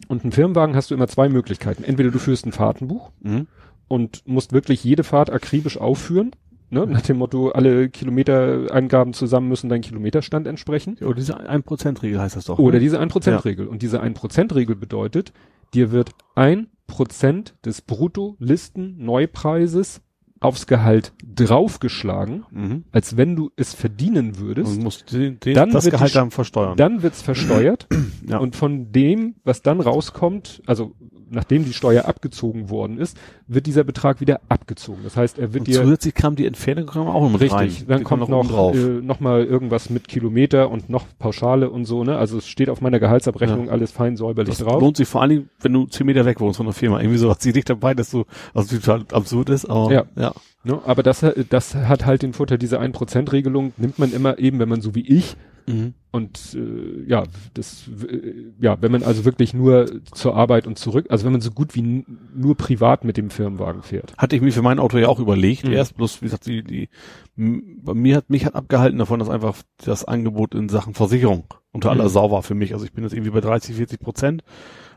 Und 0.09 0.23
einen 0.25 0.33
Firmenwagen 0.33 0.75
hast 0.77 0.91
du 0.91 0.95
immer 0.95 1.09
zwei 1.09 1.29
Möglichkeiten. 1.29 1.85
Entweder 1.85 2.11
du 2.11 2.19
führst 2.19 2.47
ein 2.47 2.53
Fahrtenbuch, 2.53 3.11
Mhm. 3.21 3.47
und 3.89 4.23
musst 4.27 4.53
wirklich 4.53 4.83
jede 4.85 5.05
Fahrt 5.05 5.31
akribisch 5.31 5.77
aufführen. 5.79 6.31
Ne? 6.71 6.87
Nach 6.87 7.03
dem 7.03 7.19
Motto, 7.19 7.51
alle 7.51 7.91
Kilometerangaben 7.91 9.13
zusammen 9.13 9.49
müssen 9.49 9.69
dein 9.69 9.83
Kilometerstand 9.83 10.47
entsprechen. 10.47 10.97
Oder 11.03 11.15
diese 11.17 11.39
1%-Regel 11.39 12.19
heißt 12.19 12.37
das 12.37 12.47
doch. 12.47 12.59
Oder 12.59 12.77
ne? 12.77 12.81
diese 12.81 12.99
1%-Regel. 12.99 13.69
Und 13.69 13.83
diese 13.83 14.03
1%-Regel 14.03 14.75
bedeutet, 14.77 15.35
dir 15.75 15.93
wird 15.93 16.13
1% 16.35 17.53
des 17.65 17.83
Brutto-Listen-Neupreises 17.83 20.01
aufs 20.43 20.67
Gehalt 20.67 21.13
draufgeschlagen, 21.25 22.45
Mhm. 22.51 22.85
als 22.93 23.17
wenn 23.17 23.37
du 23.37 23.51
es 23.57 23.75
verdienen 23.75 24.39
würdest. 24.39 24.77
Und 24.77 24.83
musst 24.83 25.13
den, 25.13 25.39
den, 25.41 25.55
Dann 25.55 25.71
das 25.71 25.85
wird 25.85 25.95
Gehalt 25.95 26.15
dann 26.15 26.31
versteuern. 26.31 26.77
Dann 26.77 27.03
wird's 27.03 27.23
versteuert 27.23 27.87
Ja. 28.29 28.39
und 28.39 28.57
von 28.57 28.93
dem, 28.93 29.37
was 29.45 29.63
dann 29.63 29.81
rauskommt, 29.81 30.63
also 30.67 30.95
nachdem 31.33 31.65
die 31.65 31.73
Steuer 31.73 32.05
abgezogen 32.05 32.71
worden 32.71 32.99
ist, 32.99 33.17
wird 33.49 33.67
dieser 33.67 33.85
Betrag 33.85 34.21
wieder 34.21 34.41
abgezogen. 34.49 35.01
Das 35.05 35.17
heißt, 35.17 35.39
er 35.39 35.53
wird 35.53 35.63
und 35.63 35.69
dir 35.69 35.83
zusätzlich 35.83 36.15
kam 36.15 36.37
die 36.37 36.47
Entfernung 36.47 36.87
kam 36.87 37.09
auch 37.09 37.23
noch 37.23 37.39
mit 37.41 37.53
rein. 37.53 37.67
Richtig, 37.69 37.87
dann 37.87 37.99
Die 37.99 38.05
kommt 38.05 38.29
noch, 38.29 38.47
drauf. 38.49 38.75
äh, 38.77 38.79
noch 39.01 39.21
mal 39.21 39.45
irgendwas 39.45 39.91
mit 39.91 40.09
Kilometer 40.09 40.71
und 40.71 40.89
noch 40.91 41.07
Pauschale 41.19 41.71
und 41.71 41.85
so, 41.85 42.05
ne? 42.05 42.17
Also 42.17 42.39
es 42.39 42.47
steht 42.47 42.69
auf 42.71 42.81
meiner 42.81 43.01
Gehaltsabrechnung 43.01 43.69
alles 43.71 43.93
fein 43.93 44.17
säuberlich 44.17 44.57
das 44.57 44.67
drauf. 44.67 44.81
lohnt 44.81 44.97
sich 44.97 45.09
vor 45.09 45.23
allen 45.23 45.31
Dingen, 45.31 45.49
wenn 45.61 45.73
du 45.73 45.87
zehn 45.87 46.07
Meter 46.07 46.25
weg 46.25 46.41
wohnst 46.41 46.59
von 46.59 46.67
der 46.67 46.75
Firma. 46.75 47.01
Irgendwie 47.01 47.19
so 47.19 47.31
hat 47.31 47.43
sie 47.43 47.53
dich 47.53 47.65
dabei, 47.65 47.95
dass 47.95 48.11
du, 48.11 48.25
also 48.55 48.77
total 48.77 49.05
absurd 49.13 49.51
ist, 49.51 49.65
aber 49.67 49.93
Ja. 49.93 50.05
ja. 50.17 50.33
Ne? 50.65 50.79
Aber 50.87 51.03
das, 51.03 51.27
das 51.51 51.75
hat 51.75 52.07
halt 52.07 52.23
den 52.23 52.35
Vorteil, 52.35 52.57
diese 52.59 52.81
1%-Regelung 52.81 53.73
nimmt 53.79 53.99
man 53.99 54.13
immer 54.13 54.39
eben, 54.39 54.59
wenn 54.61 54.69
man 54.69 54.81
so 54.81 54.95
wie 54.95 55.01
ich 55.07 55.37
Mhm. 55.67 55.95
und 56.11 56.57
äh, 56.57 57.09
ja, 57.09 57.25
das 57.55 57.89
äh, 58.09 58.53
ja, 58.61 58.81
wenn 58.83 58.91
man 58.93 59.03
also 59.03 59.25
wirklich 59.25 59.55
nur 59.55 59.87
zur 60.13 60.35
Arbeit 60.37 60.67
und 60.67 60.79
zurück, 60.79 61.07
also 61.09 61.25
wenn 61.25 61.33
man 61.33 61.41
so 61.41 61.51
gut 61.51 61.75
wie 61.75 62.05
nur 62.35 62.57
privat 62.57 63.05
mit 63.05 63.17
dem 63.17 63.31
Firmenwagen 63.31 63.83
fährt. 63.83 64.13
Hatte 64.19 64.37
ich 64.37 64.43
mir 64.43 64.53
für 64.53 64.63
mein 64.63 64.79
Auto 64.79 64.99
ja 64.99 65.09
auch 65.09 65.21
überlegt, 65.21 65.67
Mhm. 65.67 65.73
erst 65.73 65.97
bloß, 65.97 66.21
wie 66.23 66.27
gesagt, 66.27 66.47
die, 66.47 66.63
die, 66.63 66.89
bei 67.37 67.95
mir 67.95 68.17
hat, 68.17 68.31
mich 68.31 68.45
hat 68.45 68.55
abgehalten 68.55 68.99
davon, 68.99 69.19
dass 69.21 69.31
einfach 69.31 69.57
das 69.85 70.05
Angebot 70.05 70.55
in 70.55 70.69
Sachen 70.69 70.95
Versicherung 70.95 71.45
unter 71.73 71.91
aller 71.91 72.05
Mhm. 72.05 72.09
Sau 72.11 72.31
war 72.31 72.43
für 72.43 72.55
mich. 72.55 72.73
Also 72.75 72.85
ich 72.85 72.93
bin 72.93 73.05
jetzt 73.05 73.13
irgendwie 73.15 73.31
bei 73.31 73.41
30, 73.41 73.77
40 73.77 74.01
Prozent 74.01 74.45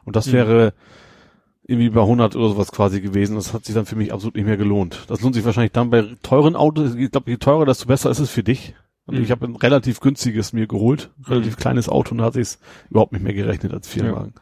und 0.04 0.16
das 0.16 0.28
Mhm. 0.28 0.32
wäre 0.34 0.74
irgendwie 1.68 1.90
bei 1.90 2.02
100 2.02 2.36
oder 2.36 2.50
sowas 2.50 2.72
quasi 2.72 3.02
gewesen. 3.02 3.36
Das 3.36 3.54
hat 3.54 3.66
sich 3.66 3.74
dann 3.74 3.86
für 3.88 3.96
mich 3.96 4.14
absolut 4.14 4.36
nicht 4.36 4.46
mehr 4.46 4.58
gelohnt. 4.58 5.06
Das 5.08 5.22
lohnt 5.22 5.34
sich 5.34 5.46
wahrscheinlich 5.46 5.72
dann 5.72 5.90
bei 5.90 6.04
teuren 6.22 6.56
Autos. 6.56 6.94
Ich 6.96 7.10
glaube, 7.12 7.32
je 7.32 7.38
teurer, 7.38 7.66
desto 7.66 7.88
besser 7.88 8.12
ist 8.12 8.20
es 8.20 8.30
für 8.30 8.44
dich. 8.44 8.76
Und 9.06 9.18
Mhm. 9.18 9.24
ich 9.24 9.32
habe 9.32 9.46
ein 9.46 9.56
relativ 9.56 10.00
günstiges 10.00 10.52
mir 10.54 10.68
geholt, 10.68 11.12
relativ 11.28 11.58
kleines 11.58 11.90
Auto 11.90 12.12
und 12.12 12.20
da 12.20 12.26
hatte 12.26 12.40
ich 12.42 12.48
es 12.48 12.60
überhaupt 12.90 13.12
nicht 13.14 13.24
mehr 13.24 13.34
gerechnet 13.34 13.74
als 13.74 13.88
Firmenwagen. 13.88 14.34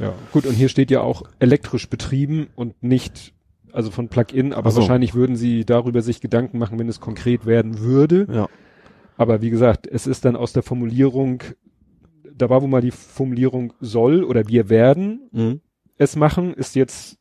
Ja, 0.00 0.14
gut, 0.32 0.46
und 0.46 0.54
hier 0.54 0.68
steht 0.68 0.90
ja 0.90 1.00
auch 1.00 1.22
elektrisch 1.38 1.88
betrieben 1.88 2.48
und 2.54 2.82
nicht 2.82 3.32
also 3.72 3.90
von 3.92 4.08
Plug-in, 4.08 4.52
aber 4.52 4.70
so. 4.72 4.80
wahrscheinlich 4.80 5.14
würden 5.14 5.36
sie 5.36 5.64
darüber 5.64 6.02
sich 6.02 6.20
Gedanken 6.20 6.58
machen, 6.58 6.78
wenn 6.80 6.88
es 6.88 6.98
konkret 6.98 7.46
werden 7.46 7.78
würde. 7.78 8.26
Ja. 8.32 8.48
Aber 9.16 9.42
wie 9.42 9.50
gesagt, 9.50 9.86
es 9.86 10.08
ist 10.08 10.24
dann 10.24 10.34
aus 10.34 10.52
der 10.52 10.64
Formulierung, 10.64 11.42
da 12.34 12.50
war 12.50 12.62
wohl 12.62 12.68
mal 12.68 12.80
die 12.80 12.90
Formulierung 12.90 13.72
soll 13.80 14.24
oder 14.24 14.48
wir 14.48 14.68
werden 14.70 15.28
Mhm. 15.30 15.60
es 15.98 16.16
machen, 16.16 16.52
ist 16.54 16.74
jetzt 16.74 17.18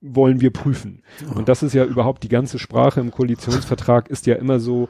wollen 0.00 0.40
wir 0.40 0.50
prüfen. 0.50 1.02
Und 1.34 1.48
das 1.50 1.62
ist 1.62 1.74
ja 1.74 1.84
überhaupt 1.84 2.22
die 2.22 2.28
ganze 2.30 2.58
Sprache 2.58 3.00
im 3.00 3.10
Koalitionsvertrag 3.10 4.08
ist 4.08 4.26
ja 4.26 4.36
immer 4.36 4.58
so, 4.60 4.88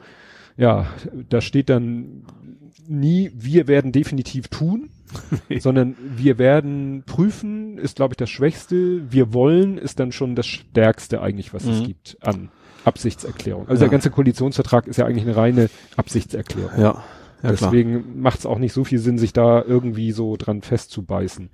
ja, 0.57 0.87
da 1.29 1.41
steht 1.41 1.69
dann 1.69 2.23
nie, 2.87 3.31
wir 3.35 3.67
werden 3.67 3.91
definitiv 3.91 4.47
tun, 4.47 4.89
sondern 5.59 5.95
wir 6.15 6.37
werden 6.37 7.03
prüfen, 7.05 7.77
ist 7.77 7.95
glaube 7.97 8.13
ich 8.13 8.17
das 8.17 8.29
Schwächste, 8.29 9.11
wir 9.11 9.33
wollen 9.33 9.77
ist 9.77 9.99
dann 9.99 10.11
schon 10.11 10.35
das 10.35 10.47
Stärkste 10.47 11.21
eigentlich, 11.21 11.53
was 11.53 11.65
es 11.65 11.79
Mhm. 11.81 11.85
gibt 11.85 12.17
an 12.21 12.49
Absichtserklärung. 12.85 13.67
Also 13.67 13.81
Ja. 13.83 13.87
der 13.87 13.91
ganze 13.91 14.09
Koalitionsvertrag 14.09 14.87
ist 14.87 14.97
ja 14.97 15.05
eigentlich 15.05 15.25
eine 15.25 15.35
reine 15.35 15.69
Absichtserklärung. 15.97 16.71
Ja. 16.79 17.03
Ja. 17.43 17.49
Deswegen 17.51 18.21
macht 18.21 18.39
es 18.39 18.45
auch 18.45 18.59
nicht 18.59 18.73
so 18.73 18.83
viel 18.83 18.99
Sinn, 18.99 19.17
sich 19.17 19.33
da 19.33 19.63
irgendwie 19.63 20.11
so 20.11 20.35
dran 20.37 20.61
festzubeißen. 20.61 21.49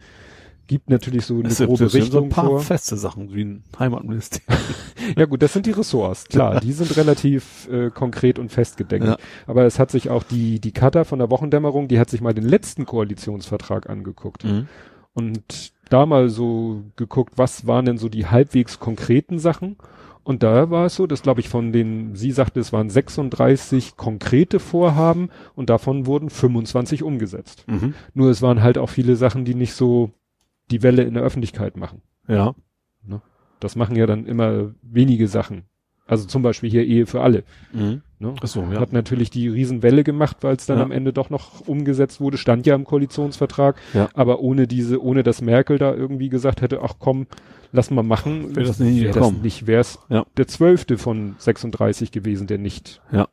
Gibt 0.68 0.90
natürlich 0.90 1.26
so 1.26 1.36
eine 1.36 1.48
Es 1.48 1.58
gibt 1.58 1.70
grobe 1.70 1.86
es 1.86 1.92
sind 1.94 2.04
so 2.12 2.18
ein 2.18 2.24
Richtung 2.26 2.30
paar 2.30 2.46
vor. 2.46 2.60
feste 2.60 2.98
Sachen, 2.98 3.34
wie 3.34 3.44
ein 3.46 3.64
Heimatministerium. 3.80 4.62
Ja 5.18 5.26
gut, 5.26 5.42
das 5.42 5.54
sind 5.54 5.66
die 5.66 5.72
Ressorts, 5.72 6.26
klar, 6.26 6.60
die 6.60 6.74
sind 6.74 6.98
relativ 6.98 7.70
äh, 7.72 7.90
konkret 7.92 8.40
und 8.40 8.52
festgedeckt. 8.52 9.06
Ja. 9.06 9.18
Aber 9.46 9.64
es 9.64 9.80
hat 9.80 9.90
sich 9.90 10.10
auch 10.10 10.24
die, 10.24 10.60
die 10.60 10.74
Cutter 10.74 11.06
von 11.06 11.20
der 11.20 11.30
Wochendämmerung, 11.30 11.88
die 11.88 11.98
hat 11.98 12.10
sich 12.10 12.20
mal 12.20 12.34
den 12.34 12.44
letzten 12.44 12.86
Koalitionsvertrag 12.86 13.90
angeguckt 13.90 14.44
Mhm. 14.44 14.68
und 15.14 15.72
da 15.90 16.06
mal 16.06 16.28
so 16.28 16.84
geguckt, 16.98 17.34
was 17.38 17.66
waren 17.66 17.86
denn 17.86 17.98
so 17.98 18.10
die 18.10 18.26
halbwegs 18.28 18.80
konkreten 18.80 19.40
Sachen. 19.40 19.78
Und 20.26 20.44
da 20.44 20.70
war 20.70 20.88
es 20.88 20.96
so, 20.96 21.08
dass 21.08 21.22
glaube 21.22 21.40
ich 21.40 21.48
von 21.48 21.72
den, 21.72 22.14
sie 22.18 22.34
sagte, 22.34 22.60
es 22.60 22.74
waren 22.74 22.90
36 22.90 23.96
konkrete 23.96 24.60
Vorhaben 24.60 25.30
und 25.56 25.70
davon 25.70 26.06
wurden 26.06 26.30
25 26.30 27.02
umgesetzt. 27.04 27.64
Mhm. 27.68 27.94
Nur 28.14 28.30
es 28.30 28.42
waren 28.42 28.62
halt 28.62 28.78
auch 28.78 28.90
viele 28.90 29.16
Sachen, 29.16 29.46
die 29.46 29.56
nicht 29.56 29.72
so 29.74 30.12
die 30.72 30.84
Welle 30.84 31.04
in 31.04 31.14
der 31.14 31.24
Öffentlichkeit 31.24 31.78
machen. 31.78 32.02
Ja. 32.28 32.56
Das 33.60 33.76
machen 33.76 33.96
ja 33.96 34.06
dann 34.06 34.28
immer 34.28 34.76
wenige 34.84 35.28
Sachen. 35.28 35.64
Also 36.06 36.28
zum 36.28 36.44
Beispiel 36.44 36.70
hier 36.70 36.86
Ehe 36.86 37.08
für 37.08 37.22
alle. 37.22 37.44
Mhm. 37.74 38.02
Ne? 38.20 38.36
Ach 38.40 38.48
so, 38.48 38.62
ja. 38.62 38.80
Hat 38.80 38.94
natürlich 38.94 39.30
die 39.32 39.48
Riesenwelle 39.50 40.04
gemacht, 40.04 40.38
weil 40.42 40.56
es 40.56 40.68
dann 40.68 40.78
Ja. 40.78 40.84
am 40.84 40.92
Ende 40.92 41.12
doch 41.12 41.30
noch 41.32 41.62
umgesetzt 41.68 42.22
wurde, 42.22 42.38
stand 42.38 42.68
ja 42.68 42.76
im 42.76 42.86
Koalitionsvertrag. 42.86 43.76
Ja. 43.96 44.10
Aber 44.14 44.40
ohne 44.42 44.68
diese, 44.68 45.02
ohne 45.02 45.24
dass 45.24 45.42
Merkel 45.42 45.80
da 45.80 45.94
irgendwie 45.94 46.30
gesagt 46.30 46.62
hätte, 46.62 46.82
ach 46.84 46.96
komm, 47.00 47.26
lass 47.72 47.90
mal 47.90 48.04
machen, 48.04 48.56
Wäre 48.56 48.68
das 48.68 48.80
nicht 48.80 49.02
wär 49.04 49.12
das 49.12 49.32
nicht, 49.34 49.66
wär's 49.68 50.00
Ja. 50.08 50.26
der 50.38 50.48
zwölfte 50.48 50.98
von 51.00 51.36
36 51.40 52.12
gewesen, 52.12 52.46
der 52.48 52.60
nicht 52.60 53.02
Ja. 53.12 53.28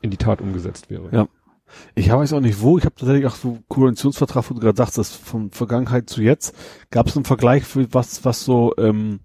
in 0.00 0.10
die 0.10 0.16
Tat 0.18 0.40
umgesetzt 0.40 0.90
wäre. 0.90 1.08
Ja. 1.12 1.28
Ich 1.94 2.10
weiß 2.10 2.32
auch 2.32 2.40
nicht 2.40 2.60
wo, 2.60 2.78
ich 2.78 2.84
habe 2.84 2.94
tatsächlich 2.94 3.26
auch 3.26 3.34
so 3.34 3.58
Koalitionsvertrag, 3.68 4.48
wo 4.50 4.54
du 4.54 4.60
gerade 4.60 4.76
sagst, 4.76 4.98
das 4.98 5.14
von 5.14 5.50
Vergangenheit 5.50 6.08
zu 6.08 6.22
jetzt, 6.22 6.54
gab 6.90 7.08
es 7.08 7.16
einen 7.16 7.24
Vergleich 7.24 7.64
für 7.64 7.86
was, 7.92 8.24
was 8.24 8.44
so 8.44 8.74
ähm, 8.78 9.20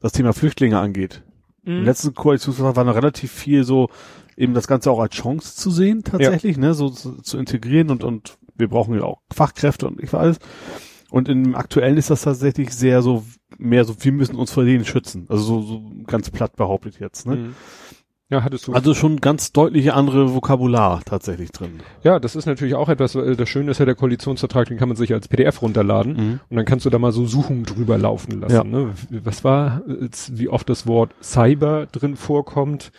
das 0.00 0.12
Thema 0.12 0.32
Flüchtlinge 0.32 0.78
angeht. 0.78 1.22
Im 1.64 1.84
letzten 1.84 2.14
Koalitionsvertrag 2.14 2.76
war 2.76 2.84
noch 2.84 2.94
relativ 2.94 3.30
viel 3.30 3.64
so, 3.64 3.88
eben 4.36 4.54
das 4.54 4.66
Ganze 4.66 4.90
auch 4.90 5.00
als 5.00 5.14
Chance 5.14 5.56
zu 5.56 5.70
sehen, 5.70 6.02
tatsächlich, 6.02 6.56
ne, 6.56 6.72
so 6.74 6.88
zu, 6.88 7.20
zu 7.20 7.38
integrieren 7.38 7.90
und, 7.90 8.02
und 8.02 8.38
wir 8.56 8.68
brauchen 8.68 8.94
ja 8.94 9.02
auch 9.02 9.20
Fachkräfte 9.32 9.86
und 9.86 10.02
ich 10.02 10.12
weiß. 10.12 10.38
Und 11.10 11.28
im 11.28 11.54
aktuellen 11.54 11.96
ist 11.96 12.08
das 12.08 12.22
tatsächlich 12.22 12.70
sehr 12.70 13.02
so, 13.02 13.24
mehr 13.58 13.84
so, 13.84 13.94
wir 13.98 14.12
müssen 14.12 14.36
uns 14.36 14.52
vor 14.52 14.64
denen 14.64 14.84
schützen. 14.84 15.26
Also 15.28 15.42
so, 15.42 15.62
so 15.62 15.82
ganz 16.06 16.30
platt 16.30 16.56
behauptet 16.56 17.00
jetzt, 17.00 17.26
ne? 17.26 17.36
Mhm. 17.36 17.54
Ja, 18.30 18.44
hattest 18.44 18.68
du. 18.68 18.72
Also 18.72 18.94
schon 18.94 19.16
ganz 19.20 19.52
deutliche 19.52 19.94
andere 19.94 20.32
Vokabular 20.34 21.02
tatsächlich 21.04 21.50
drin. 21.50 21.80
Ja, 22.04 22.20
das 22.20 22.36
ist 22.36 22.46
natürlich 22.46 22.74
auch 22.76 22.88
etwas, 22.88 23.14
äh, 23.16 23.34
das 23.36 23.48
Schöne 23.48 23.72
ist 23.72 23.78
ja 23.78 23.84
der 23.86 23.96
Koalitionsvertrag, 23.96 24.68
den 24.68 24.78
kann 24.78 24.88
man 24.88 24.96
sich 24.96 25.12
als 25.12 25.26
PDF 25.28 25.60
runterladen 25.62 26.12
Mhm. 26.14 26.40
und 26.48 26.56
dann 26.56 26.64
kannst 26.64 26.86
du 26.86 26.90
da 26.90 26.98
mal 27.00 27.10
so 27.12 27.26
Suchungen 27.26 27.64
drüber 27.64 27.98
laufen 27.98 28.40
lassen. 28.40 28.54
Ja. 28.54 28.62
Ne? 28.64 28.92
Was 29.24 29.42
war, 29.42 29.82
wie 29.86 30.48
oft 30.48 30.68
das 30.68 30.86
Wort 30.86 31.12
Cyber 31.22 31.86
drin 31.86 32.14
vorkommt 32.16 32.92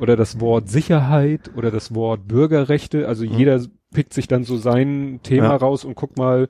oder 0.00 0.16
das 0.16 0.40
Wort 0.40 0.68
Sicherheit 0.70 1.50
oder 1.56 1.70
das 1.70 1.94
Wort 1.94 2.26
Bürgerrechte. 2.26 3.06
Also 3.06 3.24
jeder 3.24 3.60
pickt 3.92 4.14
sich 4.14 4.28
dann 4.28 4.44
so 4.44 4.56
sein 4.56 5.20
Thema 5.22 5.48
Mhm. 5.48 5.50
Ja. 5.50 5.56
raus 5.56 5.84
und 5.84 5.94
guckt 5.94 6.16
mal, 6.16 6.48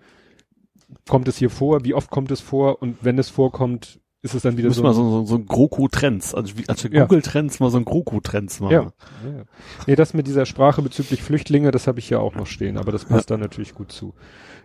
kommt 1.08 1.26
es 1.26 1.36
hier 1.36 1.50
vor, 1.50 1.84
wie 1.84 1.94
oft 1.94 2.10
kommt 2.10 2.30
es 2.30 2.40
vor 2.40 2.80
und 2.80 2.98
wenn 3.02 3.18
es 3.18 3.28
vorkommt, 3.28 3.98
ist 4.22 4.34
es 4.34 4.42
dann 4.42 4.56
wieder 4.58 4.68
Muss 4.68 4.76
so. 4.76 4.82
mal 4.82 4.92
so, 4.92 5.08
so, 5.08 5.24
so 5.24 5.34
ein 5.36 5.46
GroKo-Trends, 5.46 6.34
also 6.34 6.58
wie, 6.58 6.68
als 6.68 6.82
Ja. 6.82 7.04
Google-Trends 7.04 7.60
mal 7.60 7.70
so 7.70 7.78
ein 7.78 7.84
GroKo-Trends 7.84 8.60
machen. 8.60 8.72
Ja. 8.72 8.82
ja. 8.82 9.44
Nee, 9.86 9.96
das 9.96 10.12
mit 10.12 10.26
dieser 10.26 10.44
Sprache 10.46 10.82
bezüglich 10.82 11.22
Flüchtlinge, 11.22 11.70
das 11.70 11.86
habe 11.86 11.98
ich 11.98 12.10
ja 12.10 12.18
auch 12.18 12.34
noch 12.34 12.46
stehen, 12.46 12.76
aber 12.76 12.92
das 12.92 13.06
passt 13.06 13.30
da 13.30 13.38
natürlich 13.38 13.74
gut 13.74 13.92
zu. 13.92 14.14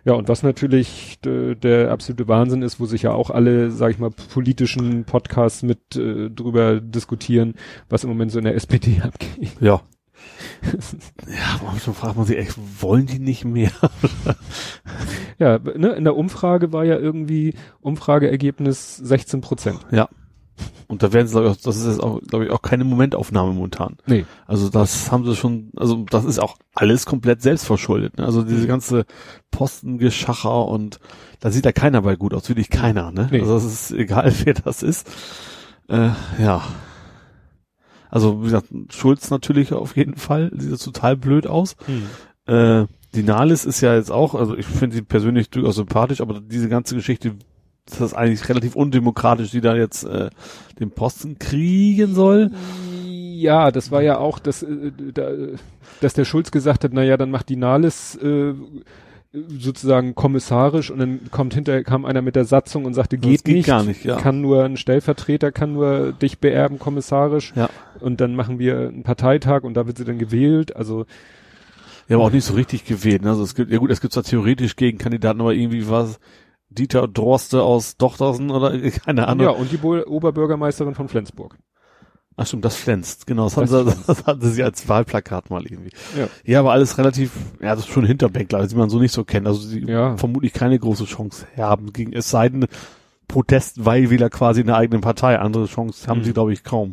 Ja, 0.04 0.12
und 0.12 0.28
was 0.28 0.42
natürlich 0.42 1.18
äh, 1.26 1.54
der 1.54 1.90
absolute 1.90 2.28
Wahnsinn 2.28 2.62
ist, 2.62 2.78
wo 2.78 2.86
sich 2.86 3.02
ja 3.02 3.12
auch 3.12 3.30
alle, 3.30 3.70
sag 3.72 3.90
ich 3.90 3.98
mal, 3.98 4.10
politischen 4.10 5.04
Podcasts 5.04 5.62
mit 5.62 5.96
äh, 5.96 6.30
drüber 6.30 6.80
diskutieren, 6.80 7.54
was 7.88 8.04
im 8.04 8.10
Moment 8.10 8.30
so 8.30 8.38
in 8.38 8.44
der 8.44 8.54
SPD 8.54 9.00
abgeht. 9.02 9.50
Ja. 9.60 9.80
ja, 11.26 11.60
manchmal 11.64 11.94
fragt 11.94 12.16
man 12.16 12.26
sich 12.26 12.38
echt, 12.38 12.56
wollen 12.80 13.06
die 13.06 13.18
nicht 13.18 13.44
mehr? 13.44 13.72
Ja, 15.38 15.58
ne, 15.58 15.90
in 15.90 16.04
der 16.04 16.16
Umfrage 16.16 16.72
war 16.72 16.84
ja 16.84 16.96
irgendwie 16.96 17.54
Umfrageergebnis 17.82 18.96
16 18.96 19.42
Prozent. 19.42 19.80
Ja. 19.90 20.08
Und 20.88 21.02
da 21.02 21.12
werden 21.12 21.26
sie, 21.26 21.32
glaube 21.32 21.48
ich, 21.48 21.52
auch, 21.52 21.60
das 21.60 21.76
ist 21.76 21.86
jetzt 21.86 22.02
auch, 22.02 22.20
glaube 22.22 22.46
ich, 22.46 22.50
auch 22.50 22.62
keine 22.62 22.84
Momentaufnahme 22.84 23.52
momentan. 23.52 23.96
Nee. 24.06 24.24
Also 24.46 24.68
das 24.70 25.10
haben 25.10 25.24
sie 25.24 25.34
schon, 25.34 25.70
also 25.76 26.06
das 26.08 26.24
ist 26.24 26.38
auch 26.38 26.56
alles 26.74 27.06
komplett 27.06 27.42
selbstverschuldet. 27.42 28.16
Ne? 28.16 28.24
Also 28.24 28.42
diese 28.42 28.66
ganze 28.66 29.04
Postengeschacher 29.50 30.66
und 30.66 31.00
da 31.40 31.50
sieht 31.50 31.66
da 31.66 31.72
keiner 31.72 32.02
bei 32.02 32.16
gut 32.16 32.32
aus, 32.32 32.48
wirklich 32.48 32.70
keiner. 32.70 33.10
Ne? 33.10 33.28
Nee. 33.30 33.40
Also 33.40 33.54
das 33.54 33.64
ist 33.64 33.90
egal, 33.90 34.32
wer 34.44 34.54
das 34.54 34.82
ist. 34.82 35.08
Äh, 35.88 36.10
ja. 36.38 36.62
Also 38.10 38.40
wie 38.40 38.46
gesagt, 38.46 38.68
Schulz 38.90 39.30
natürlich 39.30 39.72
auf 39.72 39.96
jeden 39.96 40.16
Fall, 40.16 40.50
sieht 40.56 40.72
das 40.72 40.82
total 40.82 41.16
blöd 41.16 41.46
aus. 41.46 41.76
Äh, 42.46 42.86
die 43.14 43.22
Nahles 43.22 43.64
ist 43.64 43.80
ja 43.80 43.94
jetzt 43.94 44.10
auch, 44.10 44.34
also 44.34 44.56
ich 44.56 44.66
finde 44.66 44.96
sie 44.96 45.02
persönlich 45.02 45.50
durchaus 45.50 45.76
sympathisch, 45.76 46.20
aber 46.20 46.40
diese 46.40 46.68
ganze 46.68 46.94
Geschichte, 46.94 47.34
das 47.86 48.00
ist 48.00 48.14
eigentlich 48.14 48.48
relativ 48.48 48.76
undemokratisch, 48.76 49.50
die 49.50 49.60
da 49.60 49.74
jetzt 49.74 50.04
äh, 50.04 50.30
den 50.78 50.90
Posten 50.90 51.38
kriegen 51.38 52.14
soll. 52.14 52.50
Ja, 53.36 53.70
das 53.70 53.90
war 53.90 54.02
ja 54.02 54.18
auch, 54.18 54.38
dass, 54.38 54.62
äh, 54.62 54.92
da, 55.14 55.30
dass 56.00 56.14
der 56.14 56.24
Schulz 56.24 56.50
gesagt 56.50 56.84
hat, 56.84 56.92
na 56.92 57.02
ja, 57.02 57.16
dann 57.16 57.30
macht 57.30 57.48
die 57.48 57.56
Nahles 57.56 58.16
äh, 58.16 58.54
sozusagen 59.32 60.14
kommissarisch 60.14 60.90
und 60.90 60.98
dann 60.98 61.20
kommt 61.30 61.52
hinterher 61.54 61.84
kam 61.84 62.04
einer 62.04 62.22
mit 62.22 62.36
der 62.36 62.44
Satzung 62.44 62.84
und 62.84 62.94
sagte, 62.94 63.18
geht, 63.18 63.44
geht 63.44 63.54
nicht, 63.56 63.66
gar 63.66 63.82
nicht, 63.82 64.04
ja. 64.04 64.16
kann 64.16 64.40
nur 64.40 64.64
ein 64.64 64.76
Stellvertreter, 64.76 65.52
kann 65.52 65.74
nur 65.74 66.12
dich 66.12 66.38
beerben 66.38 66.78
kommissarisch 66.78 67.52
Ja. 67.54 67.68
und 68.00 68.20
dann 68.20 68.34
machen 68.34 68.58
wir 68.58 68.78
einen 68.88 69.02
Parteitag 69.02 69.62
und 69.64 69.74
da 69.74 69.86
wird 69.86 69.98
sie 69.98 70.04
dann 70.04 70.18
gewählt, 70.18 70.74
also 70.74 71.04
Ja, 72.08 72.16
aber 72.16 72.24
auch 72.26 72.30
nicht 72.32 72.44
so 72.44 72.54
richtig 72.54 72.84
gewählt. 72.84 73.22
Ne? 73.22 73.30
Also 73.30 73.42
es 73.42 73.54
gibt, 73.54 73.70
ja 73.70 73.78
gut, 73.78 73.90
es 73.90 74.00
gibt 74.00 74.12
zwar 74.14 74.22
theoretisch 74.22 74.76
Gegenkandidaten, 74.76 75.40
aber 75.40 75.54
irgendwie 75.54 75.88
was 75.90 76.18
Dieter 76.70 77.06
Droste 77.08 77.62
aus 77.62 77.96
Dochtersen 77.96 78.50
oder 78.50 78.78
keine 79.04 79.28
Ahnung. 79.28 79.44
ja 79.44 79.50
und 79.52 79.70
die 79.70 79.78
Oberbürgermeisterin 79.78 80.94
von 80.94 81.08
Flensburg. 81.08 81.58
Ach 82.38 82.46
stimmt, 82.46 82.64
das 82.66 82.76
flänzt. 82.76 83.26
Genau, 83.26 83.44
das, 83.48 83.54
Das 83.54 83.70
sie, 83.70 84.02
das 84.06 84.26
hatten 84.26 84.50
sie 84.50 84.62
als 84.62 84.88
Wahlplakat 84.88 85.48
mal 85.48 85.64
irgendwie. 85.64 85.90
Ja. 86.18 86.28
Ja, 86.44 86.60
aber 86.60 86.72
alles 86.72 86.98
relativ, 86.98 87.32
ja, 87.60 87.74
das 87.74 87.86
ist 87.86 87.88
schon 87.92 88.04
Hinterbänkler, 88.04 88.66
die 88.66 88.74
man 88.76 88.90
so 88.90 88.98
nicht 88.98 89.12
so 89.12 89.24
kennt. 89.24 89.46
Also 89.46 89.60
sie 89.60 89.80
Ja. 89.80 90.16
vermutlich 90.18 90.52
keine 90.52 90.78
große 90.78 91.06
Chance 91.06 91.46
haben 91.56 91.92
gegen 91.94 92.12
es 92.12 92.30
sei 92.30 92.48
denn 92.50 92.66
Protestweilwähler 93.28 94.28
quasi 94.30 94.60
in 94.60 94.66
der 94.66 94.76
eigenen 94.76 95.00
Partei. 95.00 95.38
Andere 95.38 95.66
Chance 95.66 96.06
haben 96.08 96.20
Mhm. 96.20 96.24
sie, 96.24 96.32
glaube 96.32 96.52
ich, 96.52 96.62
kaum. 96.62 96.92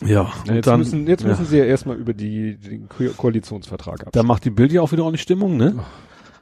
Ja, 0.00 0.32
Na, 0.46 0.50
und 0.50 0.54
jetzt 0.56 0.66
dann, 0.66 0.78
müssen, 0.78 1.06
jetzt 1.06 1.22
ja. 1.22 1.28
müssen 1.28 1.44
sie 1.46 1.58
ja 1.58 1.64
erstmal 1.64 1.96
über 1.96 2.14
die, 2.14 2.56
den 2.56 2.88
Ko 2.88 3.04
Koalitionsvertrag 3.16 4.06
ab. 4.06 4.12
Da 4.12 4.22
macht 4.22 4.44
die 4.44 4.50
Bild 4.50 4.72
ja 4.72 4.80
auch 4.80 4.90
wieder 4.92 5.02
ordentlich 5.02 5.22
Stimmung, 5.22 5.56
ne? 5.56 5.84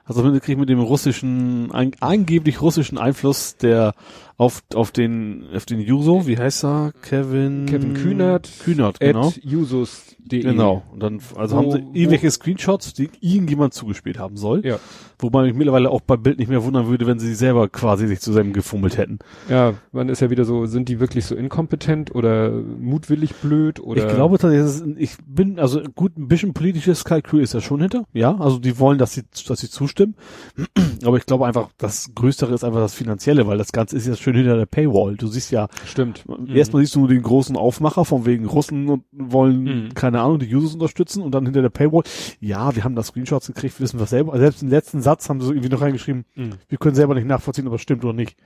Also 0.05 0.25
wenn 0.25 0.39
kriegt 0.41 0.59
mit 0.59 0.69
dem 0.69 0.81
russischen, 0.81 1.71
ein, 1.73 1.93
angeblich 2.01 2.61
russischen 2.61 2.99
Einfluss, 2.99 3.57
der 3.57 3.95
auf, 4.41 4.63
auf 4.75 4.91
den, 4.91 5.45
auf 5.55 5.67
den 5.67 5.81
Juso, 5.81 6.27
wie 6.27 6.39
heißt 6.39 6.65
er? 6.65 6.93
Kevin? 7.03 7.67
Kevin 7.67 7.93
Kühnert, 7.93 8.49
Kühnert, 8.65 8.99
genau. 8.99 9.35
Jusos.de. 9.43 10.41
Genau. 10.41 10.83
Und 10.93 11.03
dann, 11.03 11.21
also 11.37 11.57
Wo- 11.57 11.61
haben 11.61 11.71
sie 11.73 11.79
irgendwelche 12.01 12.31
Screenshots, 12.31 12.95
die 12.95 13.11
irgendjemand 13.21 13.75
zugespielt 13.75 14.19
haben 14.19 14.39
soll. 14.39 14.65
Ja. 14.65 14.79
Wobei 15.19 15.43
mich 15.43 15.53
mittlerweile 15.55 15.91
auch 15.91 16.01
beim 16.01 16.23
Bild 16.23 16.39
nicht 16.39 16.49
mehr 16.49 16.65
wundern 16.65 16.87
würde, 16.87 17.07
wenn 17.07 17.19
sie 17.19 17.35
selber 17.35 17.69
quasi 17.69 18.07
sich 18.07 18.21
zusammengefummelt 18.21 18.97
hätten. 18.97 19.19
Ja, 19.51 19.75
man 19.93 20.09
ist 20.09 20.21
ja 20.21 20.31
wieder 20.31 20.47
so, 20.47 20.65
sind 20.65 20.89
die 20.89 20.99
wirklich 21.01 21.27
so 21.27 21.35
inkompetent 21.35 22.15
oder 22.15 22.51
mutwillig 22.51 23.35
blöd 23.35 23.81
oder? 23.81 24.07
Ich 24.09 24.15
glaube 24.15 24.39
tatsächlich, 24.39 24.97
ich 24.97 25.17
bin, 25.27 25.59
also 25.59 25.83
gut, 25.95 26.17
ein 26.17 26.29
bisschen 26.29 26.55
politisches 26.55 27.05
Kalkül 27.05 27.43
ist 27.43 27.53
da 27.53 27.61
schon 27.61 27.83
hinter. 27.83 28.05
Ja, 28.15 28.35
also 28.39 28.59
die 28.59 28.79
wollen, 28.79 28.97
dass 28.97 29.13
sie, 29.13 29.25
dass 29.47 29.61
sie 29.61 29.69
zustimmen. 29.69 30.15
Aber 31.05 31.19
ich 31.19 31.27
glaube 31.27 31.47
einfach, 31.47 31.69
das 31.77 32.13
Größere 32.15 32.55
ist 32.55 32.65
einfach 32.65 32.81
das 32.81 32.95
Finanzielle, 32.95 33.47
weil 33.47 33.59
das 33.59 33.73
Ganze 33.73 33.97
ist 33.99 34.07
ja 34.07 34.17
schön 34.17 34.30
hinter 34.37 34.57
der 34.57 34.67
Paywall. 34.67 35.17
Du 35.17 35.27
siehst 35.29 35.51
ja, 35.51 35.69
Stimmt. 35.87 36.25
erstmal 36.53 36.83
siehst 36.83 36.95
du 36.95 37.01
nur 37.01 37.09
den 37.09 37.23
großen 37.23 37.57
Aufmacher 37.57 38.05
von 38.05 38.27
wegen 38.27 38.47
Russen 38.47 38.89
und 38.89 39.05
wollen, 39.13 39.63
Mhm. 39.63 39.95
keine 39.95 40.21
Ahnung, 40.21 40.39
die 40.39 40.55
Users 40.55 40.75
unterstützen 40.75 41.23
und 41.23 41.33
dann 41.33 41.45
hinter 41.45 41.63
der 41.63 41.69
Paywall, 41.71 42.03
ja, 42.41 42.75
wir 42.75 42.85
haben 42.85 42.95
da 42.95 43.03
Screenshots 43.03 43.47
gekriegt, 43.47 43.79
wir 43.79 43.85
wissen 43.85 44.01
was 44.01 44.11
selber. 44.11 44.37
Selbst 44.39 44.63
im 44.63 44.69
letzten 44.71 45.01
Satz 45.03 45.29
haben 45.29 45.41
sie 45.41 45.47
so 45.47 45.53
irgendwie 45.53 45.69
noch 45.71 45.81
reingeschrieben, 45.81 46.25
Mhm. 46.35 46.51
wir 46.69 46.79
können 46.79 46.95
selber 46.95 47.15
nicht 47.15 47.27
nachvollziehen, 47.27 47.67
ob 47.69 47.75
es 47.75 47.81
stimmt 47.81 48.05
oder 48.05 48.15
nicht. 48.15 48.37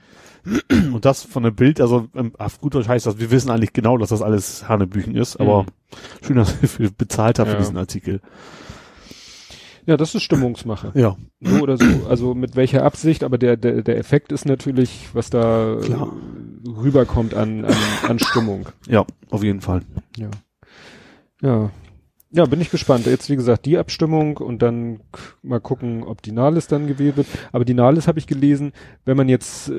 Und 0.70 1.04
das 1.04 1.22
von 1.22 1.42
dem 1.42 1.54
Bild, 1.54 1.80
also 1.80 2.08
ähm, 2.14 2.32
auf 2.38 2.60
gut 2.60 2.74
Deutsch 2.74 2.88
heißt 2.88 3.06
das, 3.06 3.18
wir 3.18 3.30
wissen 3.30 3.50
eigentlich 3.50 3.72
genau, 3.72 3.96
dass 3.96 4.10
das 4.10 4.20
alles 4.22 4.68
Hanebüchen 4.68 5.14
ist, 5.16 5.36
aber 5.40 5.62
Mhm. 5.62 5.66
schön, 6.26 6.36
dass 6.36 6.52
viel 6.52 6.90
bezahlt 6.90 7.38
für 7.38 7.44
Ja. 7.46 7.54
diesen 7.54 7.76
Artikel. 7.78 8.20
Ja, 9.86 9.96
das 9.96 10.14
ist 10.14 10.22
Stimmungsmache. 10.22 10.92
Ja, 10.94 11.16
So 11.40 11.60
oder 11.62 11.76
so. 11.76 11.84
Also 12.08 12.34
mit 12.34 12.56
welcher 12.56 12.84
Absicht, 12.84 13.22
aber 13.22 13.36
der, 13.38 13.56
der, 13.56 13.82
der 13.82 13.98
Effekt 13.98 14.32
ist 14.32 14.46
natürlich, 14.46 15.08
was 15.12 15.30
da 15.30 15.76
Klar. 15.82 16.12
äh, 16.66 16.70
rüberkommt 16.70 17.34
an, 17.34 17.64
an, 17.64 17.74
an 18.08 18.18
Stimmung. 18.18 18.66
ja, 18.88 19.04
auf 19.30 19.42
jeden 19.42 19.60
Fall. 19.60 19.82
Ja. 20.16 20.30
Ja. 21.42 21.70
Ja, 22.36 22.46
bin 22.46 22.60
ich 22.60 22.70
gespannt. 22.72 23.06
Jetzt, 23.06 23.30
wie 23.30 23.36
gesagt, 23.36 23.64
die 23.64 23.78
Abstimmung 23.78 24.38
und 24.38 24.60
dann 24.60 24.98
mal 25.42 25.60
gucken, 25.60 26.02
ob 26.02 26.20
die 26.20 26.32
Nahles 26.32 26.66
dann 26.66 26.88
gewählt 26.88 27.16
wird. 27.16 27.28
Aber 27.52 27.64
die 27.64 27.74
Nahles 27.74 28.08
habe 28.08 28.18
ich 28.18 28.26
gelesen, 28.26 28.72
wenn 29.04 29.16
man 29.16 29.28
jetzt, 29.28 29.68
äh, 29.68 29.74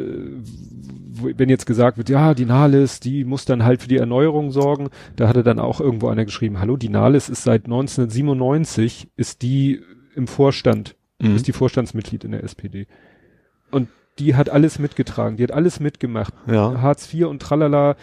wenn 1.35 1.49
jetzt 1.49 1.65
gesagt 1.65 1.97
wird, 1.97 2.07
ja, 2.07 2.33
die 2.33 2.45
Nahles, 2.45 3.01
die 3.01 3.25
muss 3.25 3.43
dann 3.43 3.65
halt 3.65 3.81
für 3.81 3.89
die 3.89 3.97
Erneuerung 3.97 4.51
sorgen, 4.51 4.87
da 5.17 5.27
hatte 5.27 5.43
dann 5.43 5.59
auch 5.59 5.81
irgendwo 5.81 6.07
einer 6.07 6.23
geschrieben, 6.23 6.61
hallo, 6.61 6.77
die 6.77 6.87
Nahles 6.87 7.27
ist 7.27 7.43
seit 7.43 7.65
1997, 7.65 9.09
ist 9.17 9.41
die 9.41 9.81
im 10.15 10.27
Vorstand, 10.27 10.95
Mhm. 11.21 11.35
ist 11.35 11.47
die 11.47 11.53
Vorstandsmitglied 11.53 12.23
in 12.23 12.31
der 12.31 12.43
SPD. 12.43 12.87
Und 13.71 13.87
die 14.19 14.35
hat 14.35 14.49
alles 14.49 14.79
mitgetragen, 14.79 15.37
die 15.37 15.43
hat 15.43 15.51
alles 15.51 15.79
mitgemacht. 15.79 16.33
Ja, 16.47 16.81
Hartz 16.81 17.13
IV 17.13 17.27
und 17.27 17.41
tralala, 17.41 17.95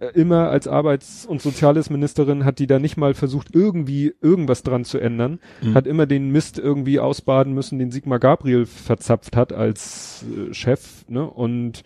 äh, 0.00 0.06
immer 0.14 0.50
als 0.50 0.66
Arbeits- 0.66 1.24
und 1.26 1.40
Sozialesministerin 1.40 2.44
hat 2.44 2.58
die 2.58 2.66
da 2.66 2.78
nicht 2.78 2.96
mal 2.96 3.14
versucht, 3.14 3.54
irgendwie 3.54 4.14
irgendwas 4.20 4.62
dran 4.64 4.84
zu 4.84 4.98
ändern, 4.98 5.38
Mhm. 5.62 5.74
hat 5.74 5.86
immer 5.86 6.06
den 6.06 6.30
Mist 6.30 6.58
irgendwie 6.58 6.98
ausbaden 7.00 7.52
müssen, 7.54 7.78
den 7.78 7.90
Sigmar 7.92 8.18
Gabriel 8.18 8.66
verzapft 8.66 9.36
hat 9.36 9.52
als 9.52 10.24
äh, 10.50 10.52
Chef, 10.54 11.04
ne, 11.08 11.24
und 11.28 11.82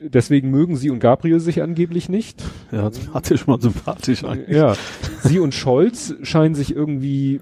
deswegen 0.00 0.50
mögen 0.50 0.76
sie 0.76 0.90
und 0.90 0.98
Gabriel 1.00 1.40
sich 1.40 1.62
angeblich 1.62 2.08
nicht. 2.08 2.42
ja, 2.72 2.90
sympathisch 2.90 3.46
mal 3.46 3.60
sympathisch 3.60 4.24
eigentlich. 4.24 4.56
Ja, 4.56 4.74
sie 5.22 5.38
und 5.38 5.54
Scholz 5.54 6.14
scheinen 6.22 6.54
sich 6.54 6.74
irgendwie, 6.74 7.40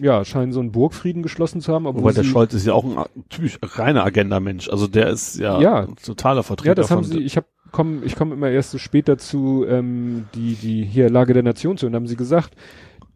ja, 0.00 0.24
scheinen 0.24 0.52
so 0.52 0.60
einen 0.60 0.72
Burgfrieden 0.72 1.22
geschlossen 1.22 1.60
zu 1.60 1.72
haben, 1.72 1.84
Wobei 1.84 2.12
der 2.12 2.24
Scholz 2.24 2.54
ist 2.54 2.66
ja 2.66 2.72
auch 2.74 2.84
ein 2.84 3.04
typisch 3.28 3.58
reiner 3.62 4.04
Agenda-Mensch. 4.04 4.68
Also 4.68 4.86
der 4.86 5.08
ist 5.08 5.38
ja, 5.38 5.60
Ja. 5.60 5.80
ein 5.84 5.96
totaler 5.96 6.42
Vertreter 6.42 6.70
Ja, 6.70 6.74
das 6.74 6.90
haben 6.90 7.04
sie, 7.04 7.18
ich 7.20 7.36
habe 7.36 7.46
komm, 7.72 8.02
ich 8.02 8.16
komme 8.16 8.34
immer 8.34 8.48
erst 8.48 8.70
so 8.70 8.78
spät 8.78 9.08
dazu, 9.08 9.64
ähm, 9.68 10.24
die, 10.34 10.54
die 10.54 10.84
hier 10.84 11.10
Lage 11.10 11.34
der 11.34 11.42
Nation 11.42 11.76
zu, 11.76 11.86
und 11.86 11.94
haben 11.94 12.06
sie 12.06 12.16
gesagt, 12.16 12.54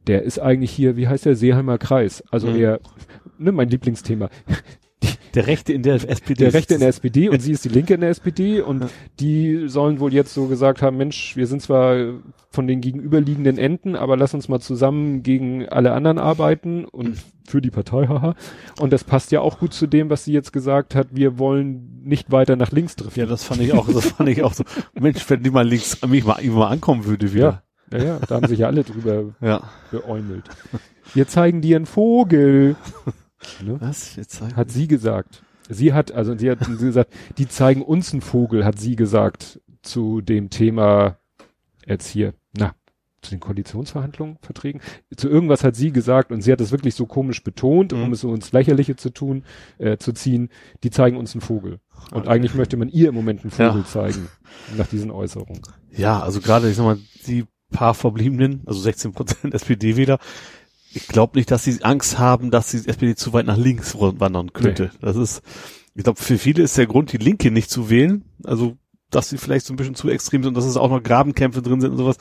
der 0.07 0.23
ist 0.25 0.39
eigentlich 0.41 0.71
hier, 0.73 0.97
wie 0.97 1.09
heißt 1.09 1.25
der, 1.27 1.37
Seeheimer 1.37 1.79
Kreis, 1.79 2.23
also 2.31 2.49
Mhm. 2.49 2.57
eher, 2.57 2.81
ne, 3.39 3.53
mein 3.53 3.69
Lieblingsthema. 3.69 4.29
Der 5.35 5.47
Rechte 5.47 5.73
in 5.73 5.83
der 5.83 5.95
SPD. 5.95 6.35
der 6.45 6.53
Rechte 6.53 6.75
in 6.75 6.81
der 6.81 6.91
SPD 6.91 7.31
und 7.31 7.41
sie 7.41 7.53
ist 7.53 7.65
die 7.65 7.71
Linke 7.71 7.95
in 7.95 8.03
der 8.03 8.11
SPD 8.11 8.61
und 8.61 8.85
die 9.19 9.67
sollen 9.67 9.99
wohl 9.99 10.13
jetzt 10.13 10.35
so 10.35 10.47
gesagt 10.47 10.83
haben, 10.83 10.99
Mensch, 10.99 11.37
wir 11.37 11.47
sind 11.47 11.63
zwar 11.63 11.97
von 12.51 12.67
den 12.67 12.83
gegenüberliegenden 12.83 13.57
Enden, 13.57 13.97
aber 13.97 14.19
lass 14.19 14.35
uns 14.35 14.51
mal 14.51 14.61
zusammen 14.61 15.23
gegen 15.23 15.67
alle 15.69 15.93
anderen 15.93 16.19
arbeiten 16.19 16.85
und 16.85 17.17
für 17.49 17.63
die 17.63 17.71
Partei, 17.71 18.07
haha. 18.09 18.35
Und 18.79 18.93
das 18.93 19.05
passt 19.05 19.33
ja 19.33 19.41
auch 19.41 19.59
gut 19.59 19.73
zu 19.73 19.87
dem, 19.87 20.11
was 20.11 20.27
sie 20.27 20.33
jetzt 20.35 20.53
gesagt 20.53 20.95
hat, 20.95 21.09
wir 21.13 21.39
wollen 21.39 22.03
nicht 22.05 22.31
weiter 22.31 22.57
nach 22.57 22.71
links 22.71 22.95
driften. 22.97 23.21
Ja, 23.23 23.27
das 23.27 23.43
fand 23.43 23.63
ich 23.63 23.73
auch, 23.73 23.89
das 23.91 24.11
fand 24.13 24.29
ich 24.29 24.43
auch 24.43 24.53
so. 24.53 24.65
Mensch, 25.01 25.25
wenn 25.31 25.43
die 25.43 25.51
mal 25.51 25.67
links 25.67 26.03
an 26.03 26.11
mich 26.11 26.25
mal, 26.27 26.43
mal 26.45 26.69
ankommen 26.69 27.07
würde 27.07 27.33
wieder. 27.33 27.63
Ja, 27.91 27.99
ja, 27.99 28.05
ja, 28.05 28.19
da 28.29 28.35
haben 28.35 28.47
sich 28.49 28.59
ja 28.59 28.67
alle 28.67 28.85
drüber 28.85 29.35
Ja. 29.41 29.63
geäumelt. 29.91 30.45
Wir 31.15 31.27
zeigen 31.27 31.63
dir 31.63 31.77
einen 31.77 31.87
Vogel. 31.87 32.77
Ne? 33.65 33.81
Was? 33.81 34.17
Zeig- 34.29 34.55
Hat 34.57 34.71
sie 34.71 34.89
gesagt. 34.89 35.43
Sie 35.69 35.93
hat, 35.93 36.13
also 36.13 36.37
sie 36.37 36.51
hat 36.51 36.59
gesagt, 36.79 37.13
die 37.39 37.49
zeigen 37.49 37.83
uns 37.83 38.13
einen 38.13 38.21
Vogel, 38.23 38.65
hat 38.65 38.79
sie 38.79 38.97
gesagt, 38.97 39.61
zu 39.83 40.21
dem 40.21 40.51
Thema 40.51 41.19
jetzt 41.87 42.07
hier, 42.09 42.35
na, 42.57 42.75
zu 43.23 43.31
den 43.31 43.41
Koalitionsverhandlungen, 43.41 44.39
Verträgen. 44.43 44.81
Zu 45.17 45.29
irgendwas 45.29 45.63
hat 45.65 45.77
sie 45.77 45.93
gesagt 45.93 46.33
und 46.33 46.41
sie 46.43 46.51
hat 46.53 46.61
das 46.61 46.73
wirklich 46.73 46.95
so 46.97 47.07
komisch 47.07 47.43
betont, 47.45 47.93
um 47.93 48.07
Mhm. 48.07 48.13
es 48.13 48.21
so 48.21 48.35
ins 48.35 48.53
Lächerliche 48.53 48.97
zu 48.97 49.11
tun, 49.11 49.45
äh, 49.79 49.97
zu 49.97 50.13
ziehen, 50.13 50.49
die 50.83 50.91
zeigen 50.91 51.17
uns 51.17 51.35
einen 51.35 51.41
Vogel. 51.41 51.79
Und 52.11 52.23
Okay. 52.23 52.29
eigentlich 52.29 52.55
möchte 52.55 52.77
man 52.77 52.89
ihr 52.89 53.09
im 53.09 53.15
Moment 53.15 53.43
einen 53.43 53.51
Vogel 53.53 53.83
Ja. 53.83 53.85
zeigen, 53.87 54.29
nach 54.77 54.89
diesen 54.89 55.11
Äußerungen. 55.13 55.63
Ja, 55.91 56.21
also 56.21 56.41
gerade, 56.41 56.69
ich 56.69 56.77
sag 56.77 56.85
mal, 56.85 56.99
die 57.27 57.45
paar 57.71 57.95
Verbliebenen, 57.95 58.63
also 58.67 58.81
16 58.81 59.13
Prozent 59.13 59.55
SPD-Wähler, 59.55 60.19
ich 60.95 61.09
glaube 61.09 61.39
nicht, 61.39 61.51
dass 61.51 61.65
sie 61.65 61.83
Angst 61.83 62.19
haben, 62.19 62.51
dass 62.51 62.71
die 62.71 62.77
SPD 62.79 63.15
zu 63.15 63.33
weit 63.33 63.47
nach 63.47 63.57
links 63.57 63.97
wandern 63.99 64.53
könnte. 64.53 64.91
Das 65.01 65.17
ist, 65.17 65.43
ich 65.95 66.05
glaube, 66.05 66.21
für 66.23 66.39
viele 66.39 66.63
ist 66.63 66.77
der 66.79 66.87
Grund, 66.87 67.13
die 67.13 67.19
Linke 67.19 67.51
nicht 67.51 67.71
zu 67.71 67.91
wählen. 67.91 68.25
Also, 68.45 68.77
dass 69.11 69.29
sie 69.29 69.37
vielleicht 69.39 69.67
so 69.67 69.73
ein 69.75 69.77
bisschen 69.77 69.95
zu 69.95 70.09
extrem 70.09 70.43
sind 70.43 70.57
dass 70.57 70.65
es 70.65 70.77
auch 70.79 70.89
noch 70.89 71.03
Grabenkämpfe 71.03 71.61
drin 71.61 71.81
sind 71.81 71.91
und 71.93 71.99
sowas. 71.99 72.17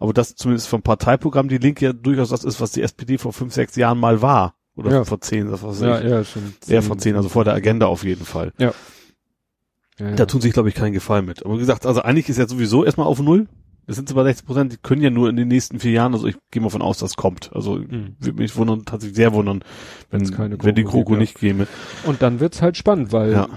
Aber 0.00 0.12
das 0.12 0.34
zumindest 0.34 0.68
vom 0.68 0.82
Parteiprogramm 0.82 1.48
die 1.48 1.58
Linke 1.58 1.84
ja 1.84 1.92
durchaus 1.92 2.30
das 2.30 2.42
ist, 2.44 2.60
was 2.60 2.72
die 2.72 2.82
SPD 2.82 3.18
vor 3.18 3.32
fünf, 3.32 3.54
sechs 3.54 3.76
Jahren 3.76 3.98
mal 3.98 4.22
war. 4.22 4.54
Oder 4.74 4.90
Ja. 4.90 5.04
vor 5.04 5.20
zehn, 5.20 5.50
das 5.50 5.62
was 5.62 5.80
Ja, 5.80 6.00
ich. 6.00 6.08
ja, 6.10 6.24
schon. 6.24 6.54
Eher 6.66 6.82
vor 6.82 6.98
zehn, 6.98 7.14
also 7.14 7.28
vor 7.28 7.44
der 7.44 7.54
Agenda 7.54 7.86
auf 7.86 8.04
jeden 8.04 8.24
Fall. 8.24 8.52
Ja, 8.58 8.72
ja. 9.98 10.12
Da 10.12 10.26
tun 10.26 10.40
sich, 10.40 10.52
glaube 10.52 10.68
ich, 10.70 10.74
keinen 10.74 10.94
Gefallen 10.94 11.26
mit. 11.26 11.44
Aber 11.44 11.54
wie 11.56 11.58
gesagt, 11.60 11.86
also 11.86 12.02
eigentlich 12.02 12.28
ist 12.28 12.38
ja 12.38 12.48
sowieso 12.48 12.84
erstmal 12.84 13.06
auf 13.06 13.20
Null. 13.20 13.46
Das 13.86 13.96
sind 13.96 14.08
zwar 14.08 14.24
60 14.24 14.46
Prozent, 14.46 14.72
die 14.72 14.76
können 14.76 15.02
ja 15.02 15.10
nur 15.10 15.28
in 15.28 15.36
den 15.36 15.48
nächsten 15.48 15.80
vier 15.80 15.90
Jahren, 15.92 16.14
also 16.14 16.26
ich 16.28 16.36
gehe 16.50 16.62
mal 16.62 16.68
von 16.68 16.82
aus, 16.82 16.98
das 16.98 17.16
kommt. 17.16 17.50
Also 17.52 17.76
Mhm. 17.76 18.14
würde 18.20 18.38
mich 18.38 18.54
wundern, 18.56 18.84
tatsächlich 18.84 19.16
sehr 19.16 19.32
wundern, 19.32 19.64
wenn, 20.10 20.30
keine 20.30 20.56
wenn 20.62 20.74
die 20.74 20.82
ja. 20.82 21.16
nicht 21.16 21.34
käme. 21.36 21.66
Und 22.04 22.22
dann 22.22 22.38
wird's 22.40 22.62
halt 22.62 22.76
spannend, 22.76 23.12
weil 23.12 23.32
Ja. 23.32 23.48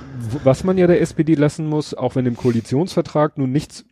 was 0.44 0.64
man 0.64 0.78
ja 0.78 0.88
der 0.88 1.02
SPD 1.02 1.36
lassen 1.36 1.68
muss, 1.68 1.94
auch 1.94 2.16
wenn 2.16 2.26
im 2.26 2.36
Koalitionsvertrag 2.36 3.38
nun 3.38 3.52
nichts 3.52 3.86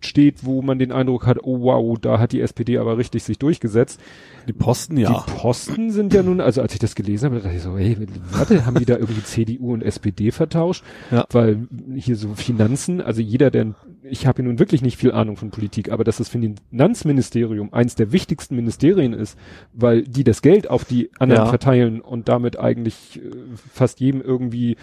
steht, 0.00 0.44
wo 0.44 0.62
man 0.62 0.78
den 0.78 0.92
Eindruck 0.92 1.26
hat, 1.26 1.38
oh 1.42 1.60
wow, 1.62 1.98
da 1.98 2.18
hat 2.18 2.32
die 2.32 2.40
SPD 2.40 2.78
aber 2.78 2.98
richtig 2.98 3.24
sich 3.24 3.38
durchgesetzt. 3.38 4.00
Die 4.46 4.52
Posten, 4.52 4.96
ja. 4.96 5.24
Die 5.26 5.32
Posten 5.32 5.90
sind 5.90 6.12
ja 6.14 6.22
nun, 6.22 6.40
also 6.40 6.60
als 6.60 6.74
ich 6.74 6.78
das 6.78 6.94
gelesen 6.94 7.26
habe, 7.30 7.40
dachte 7.40 7.56
ich 7.56 7.62
so, 7.62 7.76
hey, 7.76 7.96
warte, 8.30 8.66
haben 8.66 8.78
die 8.78 8.84
da 8.84 8.96
irgendwie 8.96 9.22
CDU 9.24 9.72
und 9.72 9.82
SPD 9.82 10.30
vertauscht? 10.30 10.84
Ja. 11.10 11.26
Weil 11.30 11.66
hier 11.96 12.16
so 12.16 12.34
Finanzen, 12.34 13.00
also 13.00 13.20
jeder, 13.20 13.50
der, 13.50 13.74
ich 14.08 14.26
habe 14.26 14.42
nun 14.42 14.58
wirklich 14.58 14.82
nicht 14.82 14.96
viel 14.98 15.12
Ahnung 15.12 15.36
von 15.36 15.50
Politik, 15.50 15.90
aber 15.90 16.04
dass 16.04 16.18
das 16.18 16.28
Finanzministerium 16.28 17.72
eins 17.72 17.94
der 17.94 18.12
wichtigsten 18.12 18.56
Ministerien 18.56 19.12
ist, 19.12 19.38
weil 19.72 20.02
die 20.02 20.24
das 20.24 20.42
Geld 20.42 20.68
auf 20.68 20.84
die 20.84 21.10
anderen 21.18 21.44
Ja. 21.44 21.48
verteilen 21.48 22.00
und 22.00 22.28
damit 22.28 22.58
eigentlich 22.58 23.20
äh, 23.24 23.30
fast 23.72 24.00
jedem 24.00 24.20
irgendwie 24.20 24.76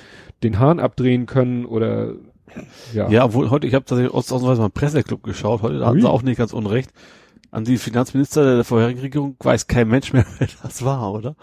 den 0.44 0.60
Hahn 0.60 0.80
abdrehen 0.80 1.26
können 1.26 1.66
oder 1.66 2.14
ja. 2.94 3.10
Ja, 3.10 3.24
obwohl 3.26 3.50
heute, 3.50 3.66
ich 3.68 3.74
habe 3.76 3.86
tatsächlich 3.86 4.14
aus- 4.14 4.32
ausnahmsweise 4.32 4.62
mal 4.62 4.70
Presseclub 4.70 5.24
geschaut, 5.24 5.62
heute 5.62 5.80
da 5.80 5.86
hatten 5.86 5.96
Ui. 5.98 6.02
sie 6.02 6.10
auch 6.10 6.22
nicht 6.22 6.38
ganz 6.38 6.52
unrecht. 6.52 6.92
An 7.50 7.64
die 7.64 7.78
Finanzminister 7.78 8.56
der 8.56 8.64
vorherigen 8.66 9.00
Regierung 9.00 9.36
weiß 9.40 9.68
kein 9.68 9.88
Mensch 9.88 10.12
mehr, 10.14 10.26
wer 10.40 10.48
das 10.64 10.84
war, 10.84 11.14
oder? 11.14 11.36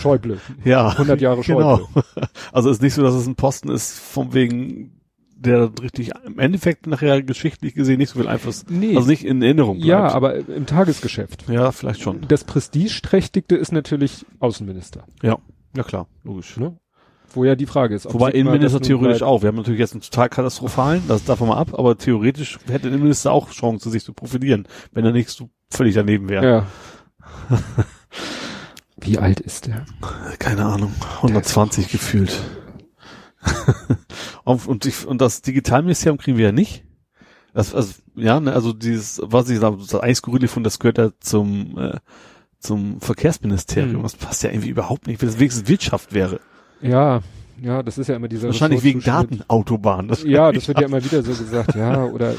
Schäuble. 0.00 0.40
Ja. 0.64 0.88
100 0.88 1.20
Jahre 1.20 1.44
Schäuble. 1.44 1.86
Genau. 1.94 2.04
Also 2.52 2.70
ist 2.70 2.80
nicht 2.82 2.94
so, 2.94 3.02
dass 3.02 3.14
es 3.14 3.26
ein 3.26 3.36
Posten 3.36 3.68
ist, 3.68 3.98
von 3.98 4.32
wegen, 4.34 4.95
der 5.38 5.70
richtig 5.82 6.12
im 6.24 6.38
Endeffekt 6.38 6.86
nachher 6.86 7.22
geschichtlich 7.22 7.74
gesehen 7.74 7.98
nicht 7.98 8.08
so 8.10 8.18
viel 8.18 8.28
Einfluss, 8.28 8.64
Nee. 8.68 8.96
also 8.96 9.06
nicht 9.08 9.24
in 9.24 9.42
Erinnerung 9.42 9.76
bleibt. 9.76 9.88
ja, 9.88 10.08
aber 10.08 10.36
im 10.36 10.66
Tagesgeschäft. 10.66 11.44
Ja, 11.48 11.72
vielleicht 11.72 12.00
schon. 12.00 12.22
Das 12.28 12.44
Prestigeträchtigste 12.44 13.54
ist 13.54 13.70
natürlich 13.72 14.24
Außenminister. 14.40 15.04
Ja, 15.22 15.38
ja 15.76 15.82
klar, 15.82 16.06
logisch. 16.24 16.56
Ne? 16.56 16.78
Wo 17.34 17.44
ja 17.44 17.54
die 17.54 17.66
Frage 17.66 17.94
ist, 17.94 18.06
ob 18.06 18.14
Wobei 18.14 18.30
Innenminister 18.30 18.80
theoretisch 18.80 19.22
auch. 19.22 19.42
Wir 19.42 19.48
haben 19.48 19.56
natürlich 19.56 19.80
jetzt 19.80 19.92
einen 19.92 20.00
total 20.00 20.30
katastrophalen, 20.30 21.02
das 21.06 21.24
darf 21.24 21.40
man 21.40 21.50
mal 21.50 21.58
ab, 21.58 21.78
aber 21.78 21.98
theoretisch 21.98 22.58
hätte 22.66 22.84
der 22.84 22.92
Innenminister 22.92 23.30
auch 23.30 23.50
Chance, 23.50 23.90
sich 23.90 24.04
zu 24.04 24.14
profilieren, 24.14 24.66
wenn 24.92 25.04
er 25.04 25.12
nicht 25.12 25.28
so 25.28 25.50
völlig 25.70 25.94
daneben 25.94 26.30
wäre. 26.30 26.46
Ja. 26.46 26.66
Wie 28.98 29.18
alt 29.18 29.40
ist 29.40 29.66
der? 29.66 29.84
Keine 30.38 30.64
Ahnung, 30.64 30.92
120 31.16 31.90
gefühlt. 31.90 32.40
Und, 34.44 34.66
und, 34.66 34.86
ich, 34.86 35.06
und 35.06 35.20
das 35.20 35.42
Digitalministerium 35.42 36.18
kriegen 36.18 36.38
wir 36.38 36.46
ja 36.46 36.52
nicht. 36.52 36.84
Das, 37.54 37.74
also, 37.74 37.94
ja, 38.14 38.38
ne, 38.38 38.52
also 38.52 38.72
dieses, 38.72 39.20
was 39.22 39.48
ich 39.48 39.58
sage, 39.58 39.78
das 39.78 39.94
Eisgerülle 39.94 40.48
von, 40.48 40.62
das 40.62 40.78
gehört 40.78 40.98
ja 40.98 41.10
zum, 41.20 41.78
äh, 41.78 41.98
zum 42.58 43.00
Verkehrsministerium. 43.00 43.96
Hm. 43.96 44.02
Das 44.02 44.16
passt 44.16 44.42
ja 44.42 44.50
irgendwie 44.50 44.68
überhaupt 44.68 45.06
nicht, 45.06 45.22
wenn 45.22 45.28
es 45.28 45.38
wenigstens 45.38 45.68
Wirtschaft 45.68 46.12
wäre. 46.12 46.40
Ja, 46.82 47.22
ja, 47.62 47.82
das 47.82 47.96
ist 47.96 48.08
ja 48.08 48.16
immer 48.16 48.28
dieser 48.28 48.48
Wahrscheinlich 48.48 48.82
wegen. 48.82 49.00
Datenautobahn. 49.00 50.08
Das 50.08 50.22
Ja, 50.22 50.52
das 50.52 50.68
wird 50.68 50.80
ja 50.80 50.86
immer 50.86 51.02
wieder 51.02 51.22
so 51.22 51.30
gesagt, 51.30 51.74
ja, 51.74 52.04
oder 52.04 52.34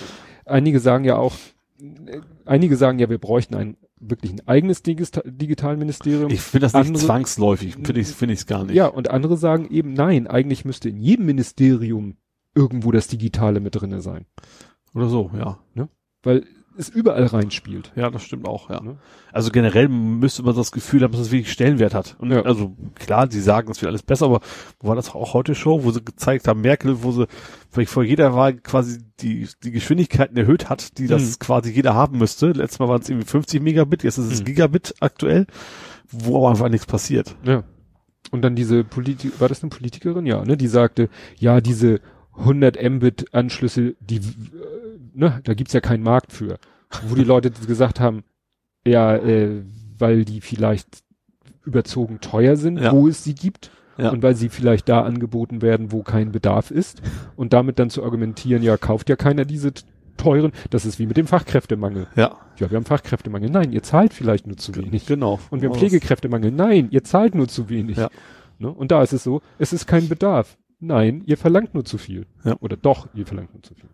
einige 0.45 0.79
sagen 0.79 1.03
ja 1.03 1.15
auch, 1.17 1.33
äh, 1.79 2.19
einige 2.45 2.77
sagen 2.77 2.99
ja, 2.99 3.09
wir 3.09 3.17
bräuchten 3.17 3.55
ein 3.55 3.77
wirklich 3.99 4.33
ein 4.33 4.47
eigenes 4.47 4.83
Digista 4.83 5.21
Digitalministerium. 5.25 6.31
Ich 6.31 6.41
finde 6.41 6.65
das 6.65 6.73
nicht 6.73 6.87
Andere- 6.87 7.03
zwangsläufig. 7.05 7.73
Finde 7.75 7.99
ich, 7.99 8.07
finde 8.07 8.33
ich 8.33 8.41
es 8.41 8.45
gar 8.45 8.63
nicht. 8.65 8.75
Ja, 8.75 8.87
und 8.87 9.09
andere 9.09 9.37
sagen 9.37 9.67
eben, 9.71 9.93
nein, 9.93 10.27
eigentlich 10.27 10.65
müsste 10.65 10.89
in 10.89 10.97
jedem 10.97 11.25
Ministerium 11.25 12.17
irgendwo 12.55 12.91
das 12.91 13.07
Digitale 13.07 13.59
mit 13.59 13.75
drinne 13.79 14.01
sein, 14.01 14.25
Oder 14.93 15.09
so, 15.09 15.31
ja. 15.35 15.59
weil 16.23 16.45
es 16.77 16.89
überall 16.89 17.25
reinspielt. 17.25 17.91
Ja, 17.95 18.09
das 18.09 18.23
stimmt 18.23 18.47
auch, 18.47 18.69
ja. 18.69 18.79
Ne? 18.81 18.97
Also 19.31 19.51
generell 19.51 19.87
müsste 19.89 20.43
man 20.43 20.55
das 20.55 20.71
Gefühl 20.71 21.01
haben, 21.03 21.11
dass 21.11 21.21
es 21.21 21.31
wirklich 21.31 21.51
Stellenwert 21.51 21.93
hat. 21.93 22.15
Und 22.19 22.31
Ja. 22.31 22.41
also 22.43 22.75
klar, 22.95 23.29
sie 23.29 23.41
sagen, 23.41 23.69
es 23.71 23.81
wird 23.81 23.89
alles 23.89 24.03
besser, 24.03 24.25
aber 24.25 24.41
wo 24.79 24.87
war 24.89 24.95
das 24.95 25.13
auch 25.13 25.33
heute 25.33 25.55
Show, 25.55 25.83
wo 25.83 25.91
sie 25.91 26.01
gezeigt 26.03 26.47
haben, 26.47 26.61
Merkel, 26.61 27.03
wo 27.03 27.11
sie 27.11 27.27
vielleicht 27.69 27.89
vor 27.91 28.03
jeder 28.03 28.33
Wahl 28.35 28.53
quasi 28.55 28.99
die, 29.19 29.47
die 29.63 29.71
Geschwindigkeiten 29.71 30.37
erhöht 30.37 30.69
hat, 30.69 30.97
die 30.97 31.07
das 31.07 31.23
Mhm. 31.23 31.39
quasi 31.39 31.71
jeder 31.71 31.93
haben 31.95 32.17
müsste. 32.17 32.47
Letztes 32.51 32.79
Mal 32.79 32.87
waren 32.89 33.01
es 33.01 33.09
irgendwie 33.09 33.27
50 33.27 33.61
Megabit, 33.61 34.03
jetzt 34.03 34.17
ist 34.17 34.31
es 34.31 34.39
Mhm. 34.41 34.45
Gigabit 34.45 34.93
aktuell, 34.99 35.47
wo 36.11 36.37
aber 36.37 36.49
einfach 36.51 36.69
nichts 36.69 36.85
passiert. 36.85 37.35
Ja. 37.43 37.63
Und 38.31 38.41
dann 38.41 38.55
diese 38.55 38.83
Politik, 38.83 39.39
war 39.39 39.47
das 39.47 39.63
eine 39.63 39.69
Politikerin? 39.69 40.25
Ja, 40.25 40.43
ne, 40.43 40.57
die 40.57 40.67
sagte, 40.67 41.09
ja, 41.39 41.61
diese 41.61 42.01
100 42.35 42.77
Mbit 42.81 43.33
Anschlüsse, 43.33 43.95
die, 43.99 44.19
ne, 45.17 45.41
da 45.43 45.53
gibt's 45.53 45.73
ja 45.73 45.81
keinen 45.81 46.03
Markt 46.03 46.31
für. 46.33 46.57
Wo 47.07 47.15
die 47.15 47.23
Leute 47.23 47.51
gesagt 47.67 47.99
haben, 47.99 48.23
ja, 48.85 49.15
äh, 49.15 49.63
weil 49.97 50.23
die 50.25 50.41
vielleicht 50.41 51.03
überzogen 51.65 52.19
teuer 52.21 52.55
sind, 52.55 52.79
Ja. 52.79 52.91
wo 52.93 53.07
es 53.07 53.23
sie 53.23 53.35
gibt. 53.35 53.71
Ja. 53.97 54.11
Und 54.11 54.21
weil 54.21 54.35
sie 54.35 54.49
vielleicht 54.49 54.87
da 54.89 55.01
angeboten 55.01 55.63
werden, 55.63 55.91
wo 55.91 56.03
kein 56.03 56.31
Bedarf 56.31 56.69
ist. 56.69 57.01
Und 57.35 57.51
damit 57.53 57.79
dann 57.79 57.89
zu 57.89 58.03
argumentieren, 58.03 58.61
ja, 58.61 58.77
kauft 58.77 59.09
ja 59.09 59.15
keiner 59.15 59.43
diese 59.43 59.73
teuren. 60.17 60.51
Das 60.69 60.85
ist 60.85 60.99
wie 60.99 61.07
mit 61.07 61.17
dem 61.17 61.25
Fachkräftemangel. 61.25 62.05
Ja, 62.15 62.37
Ja, 62.57 62.69
wir 62.69 62.77
haben 62.77 62.85
Fachkräftemangel. 62.85 63.49
Nein, 63.49 63.71
ihr 63.71 63.81
zahlt 63.81 64.13
vielleicht 64.13 64.45
nur 64.45 64.55
zu 64.57 64.75
wenig. 64.75 65.07
genau. 65.07 65.39
Und 65.49 65.61
wir 65.63 65.69
haben 65.69 65.75
Pflegekräftemangel. 65.77 66.51
Nein, 66.51 66.89
ihr 66.91 67.03
zahlt 67.03 67.33
nur 67.33 67.47
zu 67.47 67.69
wenig. 67.69 67.97
Ja. 67.97 68.09
Ne? 68.59 68.69
Und 68.71 68.91
da 68.91 69.01
ist 69.01 69.13
es 69.13 69.23
so, 69.23 69.41
es 69.57 69.73
ist 69.73 69.87
kein 69.87 70.07
Bedarf. 70.07 70.57
Nein, 70.79 71.23
ihr 71.25 71.37
verlangt 71.37 71.73
nur 71.73 71.83
zu 71.83 71.97
viel. 71.97 72.27
Ja. 72.43 72.55
Oder 72.59 72.77
doch, 72.77 73.07
ihr 73.15 73.25
verlangt 73.25 73.53
nur 73.55 73.63
zu 73.63 73.73
viel. 73.73 73.89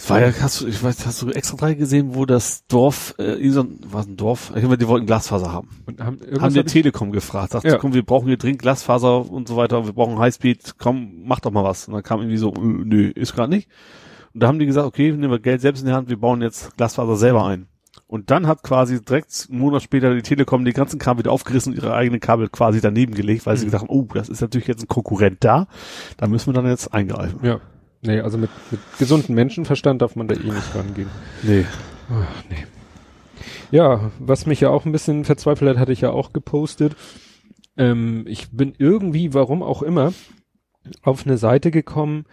Das 0.00 0.10
war 0.10 0.20
ja, 0.20 0.32
hast 0.40 0.60
du, 0.60 0.66
ich 0.66 0.82
weiß, 0.82 1.06
hast 1.06 1.22
du 1.22 1.30
extra 1.30 1.56
drei 1.56 1.74
gesehen, 1.74 2.14
wo 2.14 2.24
das 2.24 2.66
Dorf, 2.66 3.14
äh, 3.18 3.48
so 3.50 3.60
ein, 3.62 3.78
was 3.84 4.06
ein 4.06 4.16
Dorf, 4.16 4.52
ich 4.56 4.62
meine, 4.62 4.78
die 4.78 4.88
wollten 4.88 5.06
Glasfaser 5.06 5.52
haben. 5.52 5.68
Und 5.86 6.00
haben, 6.00 6.18
haben 6.40 6.54
der 6.54 6.62
hab 6.62 6.68
Telekom 6.70 7.12
gefragt, 7.12 7.52
sagt, 7.52 7.64
Ja. 7.66 7.76
komm, 7.78 7.92
wir 7.92 8.02
brauchen 8.04 8.26
hier 8.26 8.36
dringend 8.38 8.62
Glasfaser 8.62 9.30
und 9.30 9.46
so 9.48 9.56
weiter, 9.56 9.84
wir 9.84 9.92
brauchen 9.92 10.18
Highspeed, 10.18 10.74
komm, 10.78 11.22
mach 11.24 11.40
doch 11.40 11.50
mal 11.50 11.64
was. 11.64 11.86
Und 11.86 11.94
dann 11.94 12.02
kam 12.02 12.20
irgendwie 12.20 12.38
so, 12.38 12.52
äh, 12.54 12.58
nö, 12.60 13.08
ist 13.14 13.34
gerade 13.34 13.50
nicht. 13.50 13.68
Und 14.32 14.42
da 14.42 14.48
haben 14.48 14.58
die 14.58 14.66
gesagt, 14.66 14.86
okay, 14.86 15.10
nehmen 15.12 15.30
wir 15.30 15.38
Geld 15.40 15.60
selbst 15.60 15.80
in 15.80 15.86
die 15.88 15.92
Hand, 15.92 16.08
wir 16.08 16.18
bauen 16.18 16.40
jetzt 16.40 16.76
Glasfaser 16.76 17.16
selber 17.16 17.44
ein. 17.46 17.66
Und 18.06 18.30
dann 18.30 18.46
hat 18.46 18.62
quasi 18.62 19.04
direkt 19.04 19.46
einen 19.50 19.60
Monat 19.60 19.82
später 19.82 20.14
die 20.14 20.22
Telekom 20.22 20.64
die 20.64 20.72
ganzen 20.72 20.98
Kabel 20.98 21.20
wieder 21.24 21.32
aufgerissen 21.32 21.72
und 21.72 21.78
ihre 21.78 21.94
eigenen 21.94 22.20
Kabel 22.20 22.48
quasi 22.48 22.80
daneben 22.80 23.14
gelegt, 23.14 23.46
weil 23.46 23.56
sie 23.56 23.64
Mhm. 23.66 23.70
gesagt 23.70 23.82
haben, 23.82 23.90
oh, 23.90 24.06
das 24.14 24.28
ist 24.28 24.40
natürlich 24.40 24.66
jetzt 24.66 24.82
ein 24.82 24.88
Konkurrent 24.88 25.44
da, 25.44 25.66
da 26.16 26.26
müssen 26.26 26.46
wir 26.46 26.54
dann 26.54 26.66
jetzt 26.66 26.92
eingreifen. 26.94 27.38
ja. 27.42 27.60
Nee, 28.02 28.20
also 28.20 28.38
mit, 28.38 28.50
mit 28.70 28.80
gesundem 28.98 29.34
Menschenverstand 29.34 30.00
darf 30.02 30.16
man 30.16 30.26
da 30.28 30.34
eh 30.34 30.38
nicht 30.50 30.74
rangehen. 30.74 31.08
Nee. 31.42 31.64
Ach, 32.10 32.44
nee. 32.48 32.64
Ja, 33.70 34.10
was 34.18 34.46
mich 34.46 34.60
ja 34.60 34.70
auch 34.70 34.84
ein 34.86 34.92
bisschen 34.92 35.24
verzweifelt 35.24 35.70
hat, 35.70 35.78
hatte 35.78 35.92
ich 35.92 36.00
ja 36.00 36.10
auch 36.10 36.32
gepostet. 36.32 36.96
ähm, 37.76 38.24
ich 38.26 38.50
bin 38.50 38.74
irgendwie, 38.78 39.32
warum 39.34 39.62
auch 39.62 39.82
immer, 39.82 40.12
auf 41.02 41.24
eine 41.26 41.36
Seite 41.36 41.70
gekommen, 41.70 42.24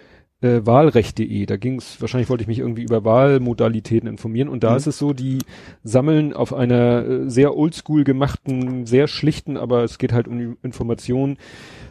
äh, 0.42 0.62
Wahlrecht.de. 0.64 1.46
Da 1.46 1.58
ging 1.58 1.76
es, 1.80 2.00
wahrscheinlich 2.02 2.30
wollte 2.30 2.42
ich 2.44 2.48
mich 2.48 2.60
irgendwie 2.60 2.84
über 2.84 3.04
Wahlmodalitäten 3.06 4.08
informieren 4.10 4.50
und 4.50 4.64
da 4.64 4.72
Mhm. 4.72 4.78
ist 4.78 4.88
es 4.88 4.98
so, 4.98 5.14
die 5.14 5.40
sammeln 5.84 6.34
auf 6.34 6.54
einer 6.54 7.06
äh, 7.06 7.30
sehr 7.30 7.56
oldschool 7.56 8.04
gemachten, 8.04 8.86
sehr 8.86 9.08
schlichten, 9.08 9.58
aber 9.58 9.84
es 9.84 9.98
geht 10.00 10.14
halt 10.14 10.28
um 10.28 10.38
die 10.40 10.54
Informationen, 10.64 11.38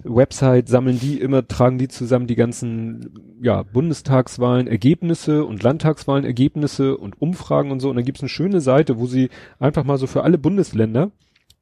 Website, 0.09 0.68
sammeln 0.68 0.98
die 1.00 1.20
immer, 1.20 1.46
tragen 1.46 1.78
die 1.78 1.88
zusammen 1.88 2.26
die 2.26 2.34
ganzen, 2.36 3.38
ja, 3.42 3.62
Bundestagswahlen, 3.62 4.66
Ergebnisse 4.66 5.44
und 5.44 5.62
Landtagswahlen, 5.62 6.24
Ergebnisse 6.24 6.96
und 6.96 7.20
Umfragen 7.20 7.70
und 7.70 7.80
so. 7.80 7.90
Und 7.90 7.96
dann 7.96 8.04
gibt's 8.04 8.22
eine 8.22 8.28
schöne 8.28 8.61
Seite, 8.61 8.98
wo 8.98 9.07
sie 9.07 9.30
einfach 9.59 9.84
mal 9.84 9.98
so 9.98 10.07
für 10.07 10.22
alle 10.22 10.38
Bundesländer 10.38 11.11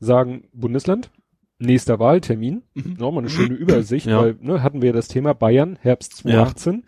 sagen, 0.01 0.45
Bundesland, 0.53 1.11
nächster 1.59 1.99
Wahltermin, 1.99 2.62
Mhm. 2.74 2.97
nochmal 2.99 3.22
eine 3.22 3.30
schöne 3.30 3.55
Übersicht, 3.55 4.07
Ja. 4.09 4.20
weil, 4.22 4.36
ne, 4.40 4.62
hatten 4.62 4.82
wir 4.82 4.92
das 4.92 5.09
Thema 5.09 5.32
Bayern, 5.34 5.78
Herbst 5.80 6.16
2018. 6.16 6.84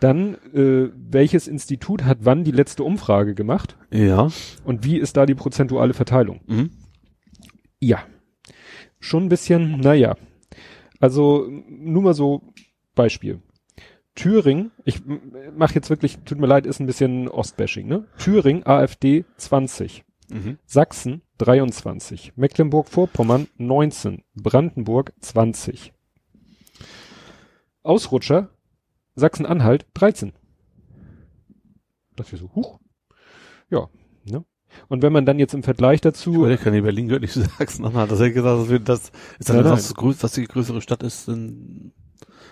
Dann, 0.00 0.34
äh, 0.52 0.90
welches 0.96 1.46
Institut 1.46 2.02
hat 2.04 2.18
wann 2.22 2.42
die 2.42 2.50
letzte 2.50 2.82
Umfrage 2.82 3.34
gemacht 3.36 3.76
Ja. 3.92 4.28
und 4.64 4.84
wie 4.84 4.98
ist 4.98 5.16
da 5.16 5.26
die 5.26 5.36
prozentuale 5.36 5.94
Verteilung? 5.94 6.40
Mhm. 6.46 6.70
Ja. 7.78 7.98
Schon 8.98 9.24
ein 9.24 9.28
bisschen, 9.28 9.78
naja. 9.80 10.16
Also, 11.02 11.48
nur 11.68 12.02
mal 12.02 12.14
so 12.14 12.54
Beispiel. 12.94 13.42
Thüringen, 14.14 14.70
ich 14.84 15.02
mache 15.52 15.74
jetzt 15.74 15.90
wirklich, 15.90 16.18
tut 16.24 16.38
mir 16.38 16.46
leid, 16.46 16.64
ist 16.64 16.78
ein 16.78 16.86
bisschen 16.86 17.26
Ostbashing, 17.26 17.88
ne? 17.88 18.06
Thüringen, 18.18 18.64
AfD 18.64 19.24
20. 19.36 20.04
Mhm. 20.30 20.58
Sachsen 20.64 21.22
23. 21.38 22.34
Mecklenburg-Vorpommern 22.36 23.48
19. 23.56 24.22
Brandenburg 24.36 25.12
20. 25.18 25.92
Ausrutscher 27.82 28.50
Sachsen-Anhalt 29.16 29.86
13. 29.94 30.32
Das 32.14 32.32
ist 32.32 32.38
so, 32.38 32.54
huch. 32.54 32.78
Ja? 33.70 33.88
Und 34.88 35.02
wenn 35.02 35.12
man 35.12 35.26
dann 35.26 35.38
jetzt 35.38 35.54
im 35.54 35.62
Vergleich 35.62 36.00
dazu, 36.00 36.46
Der 36.46 36.58
kann 36.58 36.74
in 36.74 36.84
Berlin 36.84 37.06
gehört 37.06 37.22
nicht 37.22 37.32
zu 37.34 37.42
Sachsen-Anhalt. 37.42 38.10
Das 38.10 38.18
hätte 38.18 38.28
ich 38.30 38.34
gesagt, 38.34 38.60
das, 38.60 38.68
wird, 38.68 38.88
das 38.88 39.12
ist 39.38 39.48
dann 39.48 39.56
Nein, 39.56 39.64
das, 39.66 39.88
das 39.88 39.94
größte, 39.94 40.22
was 40.24 40.32
die 40.32 40.44
größere 40.44 40.80
Stadt 40.80 41.02
ist. 41.02 41.28
In, 41.28 41.92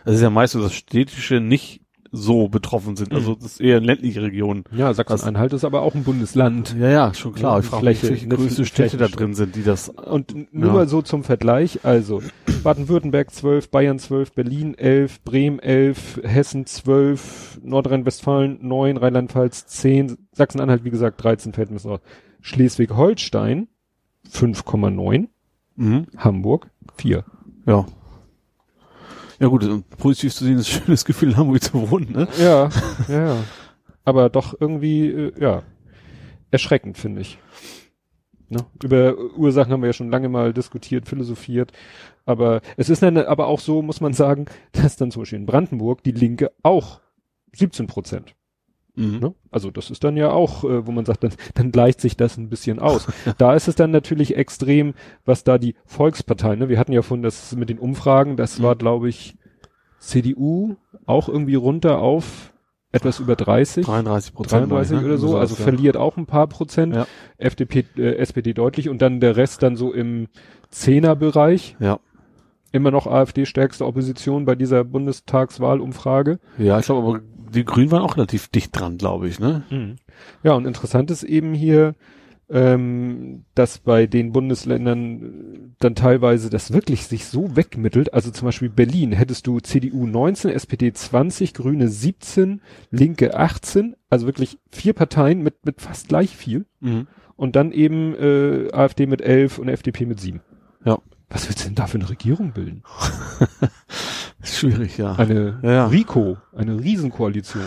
das 0.05 0.17
ist 0.17 0.23
ja 0.23 0.31
meist 0.31 0.55
so, 0.55 0.63
dass 0.63 0.75
Städtische 0.75 1.41
nicht 1.41 1.80
so 2.13 2.49
betroffen 2.49 2.97
sind. 2.97 3.13
Also 3.13 3.35
das 3.37 3.53
ist 3.53 3.61
eher 3.61 3.79
in 3.79 3.85
ländliche 3.85 4.21
Regionen. 4.23 4.65
ja, 4.73 4.93
Sachsen-Anhalt 4.93 5.53
ist 5.53 5.65
aber 5.65 5.83
auch 5.83 5.95
ein 5.95 6.03
Bundesland. 6.03 6.75
Ja, 6.79 6.89
ja, 6.91 7.15
schon 7.15 7.33
klar. 7.35 7.55
Ja, 7.55 7.61
Ich 7.61 7.67
frage 7.67 7.85
mich, 7.87 7.99
Fläche, 7.99 8.13
welche 8.13 8.25
eine 8.27 8.35
größte 8.37 8.65
Städte 8.67 8.97
da 8.97 9.07
drin 9.09 9.35
sind, 9.35 9.55
die 9.55 9.63
das. 9.63 9.89
Und 9.91 10.35
n- 10.35 10.49
nur 10.51 10.69
Ja. 10.69 10.73
mal 10.75 10.89
so 10.89 11.03
zum 11.03 11.23
Vergleich, 11.23 11.85
also 11.85 12.21
Baden-Württemberg 12.65 13.31
12, 13.31 13.71
Bayern 13.71 13.99
12, 14.01 14.33
Berlin 14.33 14.75
11, 14.77 15.23
Bremen 15.23 15.61
11, 15.61 16.21
Hessen 16.25 16.67
12, 16.67 17.61
Nordrhein-Westfalen 17.63 18.59
9, 18.61 18.97
Rheinland-Pfalz 18.97 19.67
10, 19.69 20.17
Sachsen-Anhalt 20.33 20.83
wie 20.85 20.91
gesagt 20.91 21.23
13 21.23 21.53
fällt 21.53 21.71
mir 21.71 21.81
raus. 21.81 22.01
Schleswig-Holstein 22.41 23.69
5,9, 24.29 25.29
Mhm. 25.77 26.07
Hamburg 26.17 26.71
4. 26.97 27.25
Ja. 27.67 27.87
Ja 29.41 29.49
gut, 29.49 29.65
und 29.65 29.89
positiv 29.97 30.35
zu 30.35 30.45
sehen 30.45 30.59
ist 30.59 30.69
ein 30.69 30.83
schönes 30.85 31.05
Gefühl, 31.05 31.31
in 31.31 31.37
Hamburg 31.39 31.63
zu 31.63 31.91
wohnen, 31.91 32.13
ne? 32.13 32.29
Ja, 32.39 32.69
ja, 33.09 33.27
ja. 33.27 33.37
Aber 34.05 34.29
doch 34.29 34.55
irgendwie, 34.61 35.09
äh, 35.09 35.33
ja, 35.41 35.63
erschreckend, 36.51 36.99
finde 36.99 37.23
ich. 37.23 37.39
Ne? 38.51 38.67
Über 38.83 39.17
Ursachen 39.37 39.73
haben 39.73 39.81
wir 39.81 39.89
ja 39.89 39.93
schon 39.93 40.11
lange 40.11 40.29
mal 40.29 40.53
diskutiert, 40.53 41.09
philosophiert. 41.09 41.73
Aber 42.27 42.61
es 42.77 42.91
ist 42.91 43.03
dann 43.03 43.17
aber 43.17 43.47
auch 43.47 43.61
so, 43.61 43.81
muss 43.81 44.01
man 44.01 44.13
sagen, 44.13 44.47
dass 44.73 44.97
dann 44.97 45.11
zum 45.11 45.23
Beispiel 45.23 45.39
in 45.39 45.47
Brandenburg 45.47 46.03
die 46.03 46.13
Linke 46.13 46.51
auch 46.63 47.01
17 47.55 47.87
Prozent. 47.87 48.35
Mhm. 49.01 49.19
Ne? 49.19 49.35
Also 49.51 49.71
das 49.71 49.91
ist 49.91 50.05
dann 50.05 50.17
ja 50.17 50.31
auch, 50.31 50.65
äh, 50.65 50.87
wo 50.87 50.93
man 50.93 51.05
sagt, 51.05 51.25
dann, 51.25 51.33
dann 51.55 51.73
gleicht 51.73 52.01
sich 52.01 52.17
das 52.17 52.37
ein 52.37 52.49
bisschen 52.49 52.79
aus. 52.79 53.07
da 53.39 53.55
ist 53.55 53.69
es 53.69 53.75
dann 53.75 53.91
natürlich 53.91 54.37
extrem, 54.37 54.95
was 55.25 55.45
da 55.45 55.59
die 55.59 55.75
Volksparteien, 55.87 56.59
ne? 56.59 56.69
wir 56.69 56.79
hatten 56.79 56.93
ja 56.93 57.03
von 57.03 57.23
das 57.23 57.55
mit 57.57 57.71
den 57.71 57.79
Umfragen, 57.79 58.37
das 58.37 58.59
Mhm. 58.59 58.63
war 58.65 58.77
glaube 58.77 59.09
ich 59.09 59.37
CDU 59.99 60.77
auch 61.07 61.29
irgendwie 61.29 61.55
runter 61.55 61.99
auf 61.99 62.53
etwas 62.93 63.21
über 63.21 63.37
30. 63.37 63.87
33 63.87 64.35
Prozent. 64.35 64.71
33 64.71 65.05
oder 65.05 65.19
so, 65.19 65.37
also 65.37 65.55
ja. 65.55 65.63
verliert 65.63 65.97
auch 65.97 66.17
ein 66.17 66.27
paar 66.27 66.49
Prozent. 66.49 66.95
Ja. 66.95 67.07
FDP, 67.39 67.85
äh, 67.97 68.17
SPD 68.17 68.53
deutlich 68.53 68.89
und 68.89 69.01
dann 69.01 69.21
der 69.21 69.37
Rest 69.37 69.63
dann 69.63 69.77
so 69.77 69.93
im 69.93 70.27
Zehnerbereich. 70.71 71.77
Ja. 71.79 72.01
Immer 72.73 72.91
noch 72.91 73.07
AfD 73.07 73.47
stärkste 73.47 73.85
Opposition 73.85 74.45
bei 74.45 74.55
dieser 74.55 74.85
Bundestagswahlumfrage. 74.85 76.39
Ja, 76.59 76.79
ich 76.79 76.87
glaube, 76.87 77.07
aber 77.09 77.21
die 77.51 77.65
Grünen 77.65 77.91
waren 77.91 78.03
auch 78.03 78.17
relativ 78.17 78.49
dicht 78.49 78.79
dran, 78.79 78.99
glaube 78.99 79.29
ich, 79.29 79.39
ne? 79.41 79.65
Ja, 80.43 80.53
und 80.53 80.67
interessant 80.67 81.11
ist 81.11 81.23
eben 81.23 81.55
hier, 81.55 81.95
ähm, 82.51 83.45
dass 83.55 83.79
bei 83.79 84.07
den 84.07 84.33
Bundesländern 84.33 85.23
äh, 85.23 85.59
dann 85.79 85.95
teilweise 85.95 86.51
das 86.51 86.73
wirklich 86.73 87.07
sich 87.07 87.27
so 87.27 87.57
wegmittelt. 87.57 88.13
Also 88.13 88.31
zum 88.33 88.47
Beispiel 88.47 88.69
Berlin 88.69 89.13
hättest 89.13 89.47
du 89.47 89.61
CDU 89.61 90.07
19, 90.07 90.51
SPD 90.51 90.93
20, 90.93 91.55
Grüne 91.55 91.89
17, 91.89 92.61
Linke 92.91 93.37
18, 93.37 93.95
also 94.11 94.27
wirklich 94.27 94.59
vier 94.71 94.95
Parteien 94.95 95.43
mit, 95.43 95.65
mit 95.65 95.81
fast 95.81 96.09
gleich 96.09 96.37
viel. 96.37 96.67
Mhm. 96.81 97.07
Und 97.37 97.57
dann 97.57 97.73
eben 97.73 98.15
äh, 98.17 98.69
AfD 98.73 99.07
mit 99.07 99.23
11 99.23 99.59
und 99.59 99.69
FDP 99.69 100.05
mit 100.05 100.21
7. 100.21 100.41
Ja. 100.85 100.99
Was 101.31 101.49
willst 101.49 101.61
du 101.61 101.65
denn 101.67 101.75
da 101.77 101.87
für 101.87 101.99
eine 101.99 102.11
Regierung 102.11 102.53
bilden? 102.53 102.83
Schwierig, 104.43 104.99
ja. 104.99 105.15
Eine 105.15 105.61
Ja, 105.63 105.73
ja. 105.73 105.87
RICO, 105.87 106.39
eine 106.55 106.79
Riesenkoalition. 106.81 107.63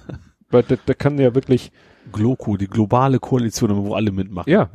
Weil 0.50 0.62
da, 0.62 0.76
da 0.86 0.94
kann 0.94 1.18
ja 1.18 1.34
wirklich, 1.34 1.72
GloKo, 2.12 2.56
die 2.56 2.68
globale 2.68 3.18
Koalition, 3.18 3.74
wo 3.84 3.94
alle 3.94 4.12
mitmachen. 4.12 4.50
ja. 4.50 4.70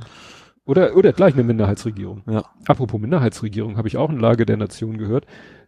Oder, 0.65 0.95
oder 0.95 1.11
gleich 1.11 1.33
eine 1.33 1.43
Minderheitsregierung. 1.43 2.23
Ja. 2.25 2.45
Apropos 2.67 2.97
Minderheitsregierung, 3.01 3.75
habe 3.75 3.89
ich 3.89 3.97
auch 3.97 4.09
in 4.09 4.17
Lage 4.17 4.45
der 4.45 4.55
Nation 4.55 4.97
gehört, 4.97 5.25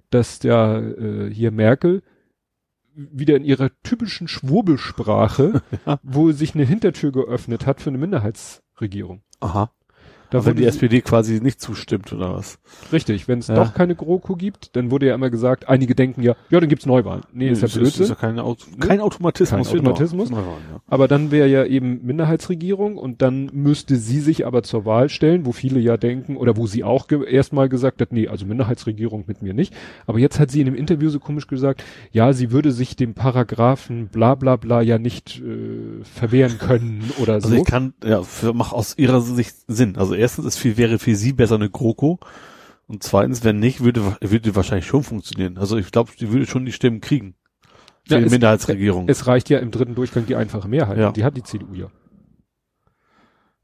dass 0.09 0.39
der 0.39 0.81
äh, 0.97 1.29
hier 1.33 1.51
Merkel 1.51 2.01
wieder 2.95 3.35
in 3.35 3.43
ihrer 3.43 3.71
typischen 3.83 4.29
Schwurbelsprache, 4.29 5.61
Ja. 5.85 5.99
wo 6.01 6.31
sich 6.31 6.55
eine 6.55 6.63
Hintertür 6.63 7.11
geöffnet 7.11 7.65
hat 7.65 7.81
für 7.81 7.89
eine 7.89 7.97
Minderheitsregierung. 7.97 9.21
Aha. 9.41 9.69
Da 10.39 10.45
wenn 10.45 10.55
die 10.57 10.65
SPD 10.65 11.01
quasi 11.01 11.39
nicht 11.41 11.61
zustimmt, 11.61 12.11
oder 12.13 12.33
was? 12.35 12.59
Richtig, 12.91 13.27
wenn 13.27 13.39
es 13.39 13.47
Ja. 13.47 13.55
doch 13.55 13.73
keine 13.73 13.95
GroKo 13.95 14.35
gibt, 14.35 14.75
dann 14.75 14.91
wurde 14.91 15.07
ja 15.07 15.15
immer 15.15 15.29
gesagt, 15.29 15.67
einige 15.69 15.95
denken 15.95 16.21
ja, 16.23 16.35
ja, 16.49 16.59
dann 16.59 16.69
gibt's 16.69 16.85
Neuwahlen. 16.85 17.23
Nee, 17.33 17.49
ist 17.49 17.61
ja 17.61 17.65
Ist, 17.67 17.75
ist 17.75 17.79
Blödsinn. 17.81 18.05
ja 18.07 18.15
kein, 18.15 18.39
Auto, 18.39 18.65
kein 18.79 18.99
Automatismus. 19.01 19.67
Kein 19.69 19.79
Automatismus. 19.79 20.29
Genau. 20.29 20.41
Neuwahlen, 20.41 20.63
ja. 20.73 20.79
Aber 20.87 21.07
dann 21.07 21.31
wäre 21.31 21.47
ja 21.47 21.65
eben 21.65 22.05
Minderheitsregierung 22.05 22.97
und 22.97 23.21
dann 23.21 23.49
müsste 23.53 23.95
sie 23.95 24.19
sich 24.19 24.45
aber 24.45 24.63
zur 24.63 24.85
Wahl 24.85 25.09
stellen, 25.09 25.45
wo 25.45 25.51
viele 25.51 25.79
ja 25.79 25.97
denken, 25.97 26.37
oder 26.37 26.57
wo 26.57 26.67
sie 26.67 26.83
auch 26.83 27.07
ge 27.07 27.29
erstmal 27.29 27.69
gesagt 27.69 28.01
hat, 28.01 28.11
nee, 28.11 28.27
also 28.27 28.45
Minderheitsregierung 28.45 29.23
mit 29.27 29.41
mir 29.41 29.53
nicht. 29.53 29.73
Aber 30.07 30.19
jetzt 30.19 30.39
hat 30.39 30.51
sie 30.51 30.59
in 30.59 30.65
dem 30.65 30.75
Interview 30.75 31.09
so 31.09 31.19
komisch 31.19 31.47
gesagt, 31.47 31.83
ja, 32.11 32.33
sie 32.33 32.51
würde 32.51 32.71
sich 32.71 32.95
dem 32.95 33.13
Paragraphen 33.13 34.07
bla 34.07 34.35
bla 34.35 34.55
bla 34.55 34.81
ja 34.81 34.97
nicht 34.97 35.41
äh, 35.41 36.03
verwehren 36.03 36.57
können 36.57 37.03
oder 37.21 37.33
Also 37.35 37.49
so. 37.49 37.55
ich 37.55 37.65
kann, 37.65 37.93
ja, 38.03 38.23
für, 38.23 38.53
mach 38.53 38.73
aus 38.73 38.97
ihrer 38.97 39.21
Sicht 39.21 39.55
Sinn. 39.67 39.95
Also 39.97 40.13
erstens 40.25 40.45
ist 40.45 40.57
viel, 40.57 40.75
wäre 40.77 40.97
für 40.99 41.15
sie 41.15 41.33
besser 41.33 41.55
eine 41.55 41.69
GroKo. 41.69 42.19
Und 42.87 43.03
zweitens, 43.03 43.43
wenn 43.43 43.59
nicht, 43.59 43.83
würde, 43.83 44.17
würde 44.21 44.55
wahrscheinlich 44.55 44.85
schon 44.87 45.03
funktionieren. 45.03 45.57
Also 45.57 45.77
ich 45.77 45.91
glaube, 45.91 46.11
die 46.19 46.31
würde 46.31 46.45
schon 46.45 46.65
die 46.65 46.71
Stimmen 46.71 47.01
kriegen. 47.01 47.35
Für 48.07 48.15
Ja, 48.15 48.19
die 48.19 48.25
es- 48.25 48.31
Minderheitsregierung. 48.31 49.09
es 49.09 49.25
reicht 49.27 49.49
ja 49.49 49.59
im 49.59 49.71
dritten 49.71 49.95
Durchgang 49.95 50.25
die 50.27 50.35
einfache 50.35 50.67
Mehrheit. 50.67 50.97
Ja. 50.97 51.07
Und 51.07 51.17
Die 51.17 51.23
hat 51.23 51.35
die 51.37 51.43
CDU 51.43 51.73
ja. 51.73 51.87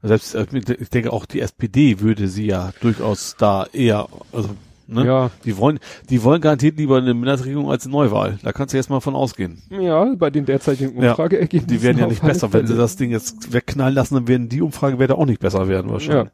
Selbst, 0.04 0.34
äh, 0.34 0.46
ich 0.80 0.90
denke 0.90 1.12
auch 1.12 1.26
die 1.26 1.40
SPD 1.40 2.00
würde 2.00 2.26
sie 2.26 2.46
ja 2.46 2.72
durchaus 2.80 3.36
da 3.38 3.66
eher, 3.72 4.08
also, 4.32 4.50
ne? 4.86 5.06
Ja, 5.06 5.30
Die 5.44 5.56
wollen, 5.56 5.78
die 6.10 6.22
wollen 6.22 6.40
garantiert 6.40 6.76
lieber 6.78 6.98
eine 6.98 7.14
Minderheitsregierung 7.14 7.70
als 7.70 7.84
eine 7.84 7.92
Neuwahl. 7.92 8.38
Da 8.42 8.52
kannst 8.52 8.72
du 8.74 8.78
jetzt 8.78 8.90
mal 8.90 9.00
von 9.00 9.14
ausgehen. 9.14 9.62
ja, 9.70 10.04
bei 10.16 10.30
den 10.30 10.44
derzeitigen 10.44 11.00
Ja. 11.02 11.10
Umfrageergebnissen. 11.10 11.66
Die 11.68 11.82
werden 11.82 11.98
ja 11.98 12.06
nicht 12.06 12.22
besser. 12.22 12.52
Wenn 12.52 12.66
sie 12.66 12.72
Fälle. 12.74 12.82
das 12.82 12.96
Ding 12.96 13.10
jetzt 13.10 13.52
wegknallen 13.52 13.94
lassen, 13.94 14.14
dann 14.14 14.28
werden 14.28 14.48
die 14.48 14.62
Umfragewerte 14.62 15.16
auch 15.16 15.26
nicht 15.26 15.40
besser 15.40 15.68
werden 15.68 15.90
wahrscheinlich. 15.90 16.32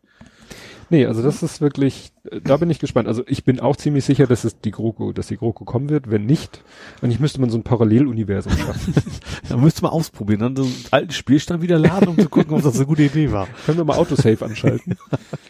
Nee, 0.91 1.05
also 1.05 1.21
das 1.23 1.43
ist 1.43 1.61
wirklich, 1.61 2.13
äh, 2.31 2.41
da 2.43 2.57
bin 2.57 2.71
ich 2.71 2.79
gespannt. 2.79 3.09
Also 3.09 3.23
ich 3.27 3.45
bin 3.45 3.61
auch 3.61 3.77
ziemlich 3.77 4.07
sicher, 4.07 4.27
dass 4.27 4.45
es 4.45 4.59
die 4.59 4.71
GroKo, 4.71 5.13
dass 5.13 5.27
die 5.27 5.37
GroKo 5.37 5.67
kommen 5.67 5.91
wird. 5.91 6.11
Wenn 6.11 6.25
nicht, 6.25 6.63
eigentlich 7.03 7.21
müsste 7.21 7.43
man 7.43 7.51
so 7.51 7.59
ein 7.59 7.63
Paralleluniversum 7.63 8.53
schaffen. 8.53 8.95
Da 9.51 9.57
müsste 9.59 9.83
man 9.83 9.93
ausprobieren, 9.93 10.41
dann 10.41 10.57
so 10.57 10.63
einen 10.63 10.75
alten 10.91 11.13
Spielstand 11.13 11.63
wieder 11.63 11.79
laden, 11.79 12.09
um 12.09 12.19
zu 12.19 12.29
gucken, 12.31 12.55
ob 12.55 12.63
das 12.63 12.77
eine 12.77 12.87
gute 12.87 13.03
Idee 13.03 13.33
war. 13.33 13.49
Können 13.67 13.77
wir 13.79 13.85
mal 13.85 13.97
Autosave 13.99 14.43
anschalten? 14.45 14.97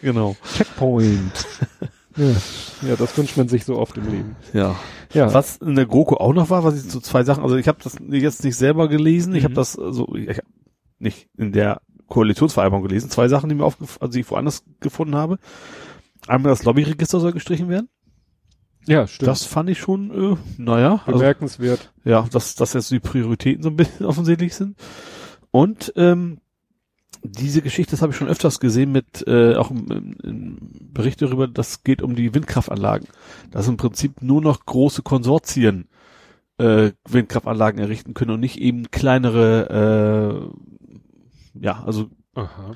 Genau. 0.01 0.35
Checkpoint. 0.57 1.45
Ja. 2.19 2.89
ja, 2.89 2.95
das 2.95 3.17
wünscht 3.17 3.37
man 3.37 3.47
sich 3.47 3.65
so 3.65 3.77
oft 3.77 3.97
im 3.97 4.09
Leben. 4.11 4.35
Ja. 4.53 4.75
Ja, 5.13 5.33
Was 5.33 5.57
in 5.57 5.75
der 5.75 5.85
GroKo 5.87 6.17
auch 6.17 6.33
noch 6.33 6.49
war, 6.51 6.63
was 6.63 6.75
ich 6.75 6.91
so 6.91 6.99
zwei 6.99 7.23
Sachen, 7.23 7.41
also 7.43 7.55
ich 7.55 7.67
habe 7.67 7.79
das 7.83 7.97
jetzt 8.09 8.43
nicht 8.43 8.55
selber 8.57 8.87
gelesen, 8.87 9.33
ich 9.33 9.41
Mhm. 9.41 9.45
habe 9.45 9.53
das 9.55 9.73
so 9.73 10.13
ich, 10.15 10.29
ich, 10.29 10.39
nicht 10.99 11.27
in 11.37 11.51
der 11.51 11.81
Koalitionsvereinbarung 12.07 12.87
gelesen, 12.87 13.09
zwei 13.09 13.27
Sachen, 13.27 13.49
die 13.49 13.55
mir 13.55 13.63
aufgefallen, 13.65 14.01
also 14.01 14.11
die 14.13 14.19
ich 14.19 14.29
woanders 14.29 14.63
gefunden 14.81 15.15
habe. 15.15 15.39
Einmal 16.27 16.51
das 16.51 16.63
Lobbyregister 16.63 17.19
soll 17.19 17.31
gestrichen 17.31 17.69
werden. 17.69 17.89
Ja, 18.85 19.07
stimmt. 19.07 19.27
Das 19.27 19.45
fand 19.45 19.69
ich 19.69 19.79
schon, 19.79 20.11
äh, 20.33 20.37
naja, 20.57 21.01
also, 21.05 21.19
bemerkenswert. 21.19 21.91
ja, 22.03 22.25
dass, 22.31 22.55
dass 22.55 22.73
jetzt 22.73 22.91
die 22.91 22.99
Prioritäten 22.99 23.63
so 23.63 23.69
ein 23.69 23.75
bisschen 23.75 24.05
offensichtlich 24.05 24.55
sind. 24.55 24.77
Und 25.51 25.93
ähm, 25.95 26.39
diese 27.23 27.61
Geschichte, 27.61 27.91
das 27.91 28.01
habe 28.01 28.11
ich 28.11 28.17
schon 28.17 28.27
öfters 28.27 28.59
gesehen 28.59 28.91
mit 28.91 29.27
äh, 29.27 29.55
auch 29.55 29.71
im, 29.71 29.91
im, 29.91 30.13
im 30.23 30.57
Bericht 30.93 31.21
darüber, 31.21 31.47
das 31.47 31.83
geht 31.83 32.01
um 32.01 32.15
die 32.15 32.33
Windkraftanlagen. 32.33 33.07
Dass 33.51 33.67
im 33.67 33.77
Prinzip 33.77 34.21
nur 34.21 34.41
noch 34.41 34.65
große 34.65 35.01
Konsortien 35.01 35.87
äh, 36.57 36.91
Windkraftanlagen 37.07 37.79
errichten 37.79 38.13
können 38.13 38.31
und 38.31 38.39
nicht 38.39 38.59
eben 38.59 38.91
kleinere, 38.91 40.51
äh, 41.55 41.61
ja, 41.61 41.83
also 41.83 42.09
Aha. 42.35 42.71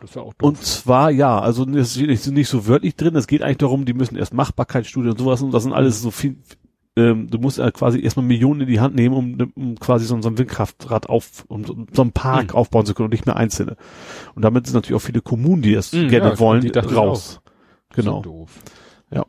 Das 0.00 0.10
ist 0.10 0.16
ja 0.16 0.22
auch 0.22 0.34
doof. 0.34 0.48
und 0.48 0.62
zwar, 0.62 1.10
ja, 1.10 1.38
also 1.38 1.64
das 1.64 1.96
nicht, 1.96 2.26
nicht 2.26 2.48
so 2.48 2.66
wörtlich 2.66 2.94
drin, 2.96 3.16
es 3.16 3.26
geht 3.26 3.42
eigentlich 3.42 3.58
darum, 3.58 3.86
die 3.86 3.94
müssen 3.94 4.16
erst 4.16 4.34
Machbarkeitsstudien 4.34 5.12
und 5.12 5.18
sowas 5.18 5.40
und 5.40 5.52
das 5.52 5.62
sind 5.62 5.72
alles 5.72 6.02
so 6.02 6.10
viel, 6.10 6.36
ähm, 6.96 7.28
du 7.28 7.38
musst 7.38 7.58
ja 7.58 7.70
quasi 7.70 8.00
erstmal 8.00 8.24
Millionen 8.26 8.62
in 8.62 8.66
die 8.68 8.80
Hand 8.80 8.94
nehmen, 8.94 9.14
um, 9.14 9.52
um 9.56 9.78
quasi 9.80 10.04
so, 10.06 10.20
so 10.22 10.28
ein 10.28 10.38
Windkraftrad 10.38 11.08
auf, 11.08 11.44
um, 11.48 11.64
um 11.64 11.86
so 11.92 12.02
einen 12.02 12.12
Park 12.12 12.52
Mhm. 12.52 12.56
aufbauen 12.56 12.86
zu 12.86 12.94
können 12.94 13.06
und 13.06 13.12
nicht 13.12 13.26
mehr 13.26 13.36
einzelne. 13.36 13.76
Und 14.34 14.42
damit 14.42 14.66
sind 14.66 14.74
natürlich 14.74 14.96
auch 15.00 15.04
viele 15.06 15.20
Kommunen, 15.20 15.62
die 15.62 15.74
das 15.74 15.92
Mhm, 15.92 16.08
gerne 16.08 16.30
ja, 16.30 16.38
wollen, 16.38 16.60
die 16.60 16.68
raus. 16.78 17.40
So 17.94 18.02
Genau. 18.02 18.22
doof. 18.22 18.50
Ja. 19.12 19.24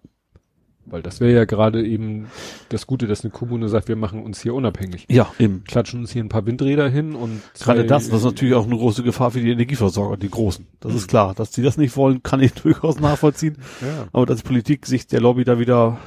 Weil 0.88 1.02
das 1.02 1.20
wäre 1.20 1.34
ja 1.34 1.46
gerade 1.46 1.84
eben 1.84 2.28
das 2.70 2.86
Gute, 2.86 3.08
dass 3.08 3.24
eine 3.24 3.32
Kommune 3.32 3.70
sagt, 3.70 3.88
wir 3.88 3.96
machen 3.96 4.22
uns 4.22 4.42
hier 4.44 4.54
unabhängig. 4.54 5.08
Ja, 5.10 5.32
eben. 5.40 5.64
Klatschen 5.64 6.02
uns 6.02 6.12
hier 6.12 6.24
ein 6.24 6.30
paar 6.30 6.46
Windräder 6.46 6.88
hin 6.90 7.16
und 7.16 7.42
Gerade 7.60 7.86
das, 7.86 8.10
das 8.10 8.20
ist 8.20 8.24
natürlich 8.26 8.54
auch 8.54 8.66
eine 8.68 8.78
große 8.78 9.02
Gefahr 9.02 9.32
für 9.32 9.40
die 9.42 9.50
Energieversorger, 9.50 10.18
die 10.18 10.30
großen. 10.30 10.68
Das 10.82 10.94
ist 10.94 11.08
klar. 11.08 11.34
Dass 11.34 11.50
die 11.50 11.64
das 11.64 11.78
nicht 11.78 11.98
wollen, 11.98 12.22
kann 12.22 12.40
ich 12.40 12.54
durchaus 12.62 13.00
nachvollziehen. 13.00 13.58
Ja. 13.82 14.08
Aber 14.14 14.28
dass 14.28 14.38
die 14.38 14.48
Politik 14.48 14.86
sich 14.86 15.08
der 15.08 15.22
Lobby 15.22 15.44
da 15.44 15.58
wieder, 15.58 15.98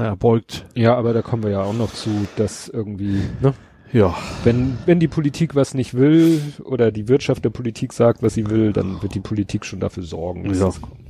naja, 0.00 0.14
beugt. 0.14 0.66
ja, 0.74 0.94
aber 0.96 1.12
da 1.12 1.22
kommen 1.22 1.42
wir 1.42 1.50
ja 1.50 1.62
auch 1.62 1.74
noch 1.74 1.92
zu, 1.92 2.26
dass 2.36 2.68
irgendwie, 2.68 3.20
ne? 3.40 3.54
Ja. 3.92 4.14
Wenn, 4.44 4.76
wenn 4.84 5.00
die 5.00 5.08
Politik 5.08 5.54
was 5.54 5.72
nicht 5.72 5.94
will 5.94 6.42
oder 6.62 6.92
die 6.92 7.08
Wirtschaft 7.08 7.44
der 7.44 7.50
Politik 7.50 7.94
sagt, 7.94 8.22
was 8.22 8.34
sie 8.34 8.50
will, 8.50 8.72
dann 8.74 9.00
wird 9.00 9.14
die 9.14 9.20
Politik 9.20 9.64
schon 9.64 9.80
dafür 9.80 10.02
sorgen. 10.02 10.46
dass 10.48 10.58
Ja. 10.58 10.66
das 10.66 10.80
kommt. 10.82 11.00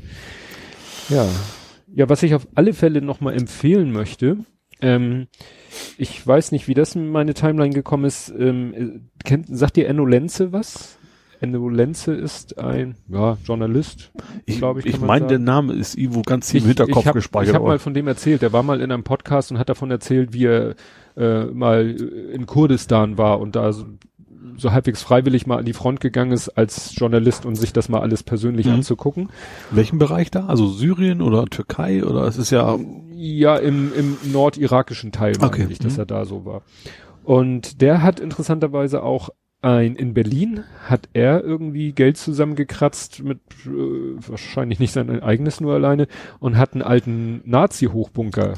Ja. 1.08 1.26
Ja, 1.92 2.08
was 2.08 2.22
ich 2.22 2.34
auf 2.34 2.46
alle 2.54 2.74
Fälle 2.74 3.02
nochmal 3.02 3.34
empfehlen 3.34 3.90
möchte, 3.92 4.36
ähm, 4.80 5.26
ich 5.96 6.24
weiß 6.24 6.52
nicht, 6.52 6.68
wie 6.68 6.74
das 6.74 6.94
in 6.94 7.08
meine 7.08 7.34
Timeline 7.34 7.74
gekommen 7.74 8.04
ist. 8.04 8.32
Ähm, 8.38 8.74
äh, 8.74 9.24
kennt, 9.24 9.46
sagt 9.48 9.76
dir 9.76 9.88
Enno 9.88 10.04
Lenze 10.06 10.52
was? 10.52 10.97
Enno 11.40 11.68
Lenze 11.68 12.14
ist 12.14 12.58
ein 12.58 12.96
ja, 13.08 13.36
Journalist, 13.44 14.10
Ich, 14.46 14.58
glaube 14.58 14.80
ich. 14.80 14.86
ich 14.86 15.00
meine, 15.00 15.26
der. 15.26 15.38
Name 15.38 15.72
ist 15.74 15.96
irgendwo 15.96 16.22
ganz 16.22 16.48
tief 16.48 16.62
im 16.62 16.68
Hinterkopf 16.68 17.02
ich 17.02 17.06
hab, 17.06 17.14
gespeichert. 17.14 17.48
Ich 17.50 17.54
habe 17.54 17.66
mal 17.66 17.78
von 17.78 17.94
dem 17.94 18.08
erzählt. 18.08 18.42
Der 18.42 18.52
war 18.52 18.62
mal 18.62 18.80
in 18.80 18.90
einem 18.90 19.04
Podcast 19.04 19.50
und 19.52 19.58
hat 19.58 19.68
davon 19.68 19.90
erzählt, 19.90 20.32
wie 20.32 20.46
er 20.46 20.74
äh, 21.16 21.44
mal 21.46 21.90
in 22.32 22.46
Kurdistan 22.46 23.18
war 23.18 23.40
und 23.40 23.54
da 23.56 23.72
so, 23.72 23.86
so 24.56 24.72
halbwegs 24.72 25.02
freiwillig 25.02 25.46
mal 25.46 25.58
an 25.58 25.64
die 25.64 25.72
Front 25.72 26.00
gegangen 26.00 26.32
ist 26.32 26.48
als 26.50 26.94
Journalist 26.96 27.46
und 27.46 27.54
sich 27.56 27.72
das 27.72 27.88
mal 27.88 28.00
alles 28.00 28.22
persönlich 28.24 28.66
Mhm. 28.66 28.72
anzugucken. 28.74 29.28
welchen 29.70 29.98
Bereich 29.98 30.30
da? 30.30 30.46
Also 30.46 30.66
Syrien 30.68 31.22
oder 31.22 31.44
Türkei 31.46 32.04
oder 32.04 32.22
es 32.24 32.36
ist 32.36 32.50
ja, 32.50 32.76
Ja, 33.14 33.56
im, 33.56 33.92
im 33.94 34.16
nordirakischen 34.32 35.10
Teil 35.12 35.34
Okay. 35.40 35.66
ich, 35.70 35.78
dass 35.78 35.94
Mhm. 35.94 35.98
er 36.00 36.06
da 36.06 36.24
so 36.24 36.44
war. 36.44 36.62
Und 37.24 37.82
der 37.82 38.02
hat 38.02 38.20
interessanterweise 38.20 39.02
auch 39.02 39.28
ein, 39.60 39.96
in 39.96 40.14
Berlin 40.14 40.64
hat 40.86 41.08
er 41.14 41.42
irgendwie 41.42 41.92
Geld 41.92 42.16
zusammengekratzt 42.16 43.22
mit, 43.24 43.38
äh, 43.66 43.68
wahrscheinlich 44.28 44.78
nicht 44.78 44.92
sein 44.92 45.22
eigenes 45.22 45.60
nur 45.60 45.74
alleine 45.74 46.06
und 46.38 46.56
hat 46.56 46.74
einen 46.74 46.82
alten 46.82 47.42
Nazi-Hochbunker 47.44 48.54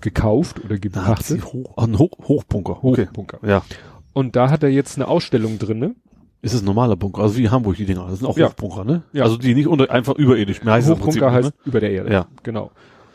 gekauft 0.00 0.60
oder 0.64 0.74
Nazi 0.74 0.80
gepachtet. 0.80 1.44
hoch, 1.44 1.74
ah, 1.76 1.84
ein 1.84 1.98
hoch, 1.98 2.12
Hochbunker. 2.22 2.84
Okay. 2.84 3.06
Hochbunker. 3.06 3.38
Ja. 3.46 3.62
Und 4.12 4.36
da 4.36 4.50
hat 4.50 4.62
er 4.62 4.68
jetzt 4.68 4.96
eine 4.96 5.08
Ausstellung 5.08 5.58
drinne. 5.58 5.96
Ist 6.40 6.54
es 6.54 6.62
ein 6.62 6.66
normaler 6.66 6.94
Bunker? 6.94 7.22
Also 7.22 7.36
wie 7.36 7.44
in 7.44 7.50
Hamburg 7.50 7.76
die 7.76 7.84
Dinger. 7.84 8.06
Das 8.08 8.20
sind 8.20 8.28
auch 8.28 8.38
Ja. 8.38 8.46
Hochbunker, 8.46 8.84
ne? 8.84 9.02
Ja. 9.12 9.24
Also 9.24 9.38
die 9.38 9.54
nicht 9.54 9.66
unter, 9.66 9.90
einfach 9.90 10.14
überirdisch. 10.14 10.62
Mehr 10.62 10.74
heißt 10.74 10.88
Hochbunker 10.88 11.30
Prinzip, 11.30 11.46
heißt 11.46 11.52
über 11.64 11.80
der 11.80 11.90
Erde. 11.90 12.12
Ja. 12.12 12.26
Genau. 12.44 12.70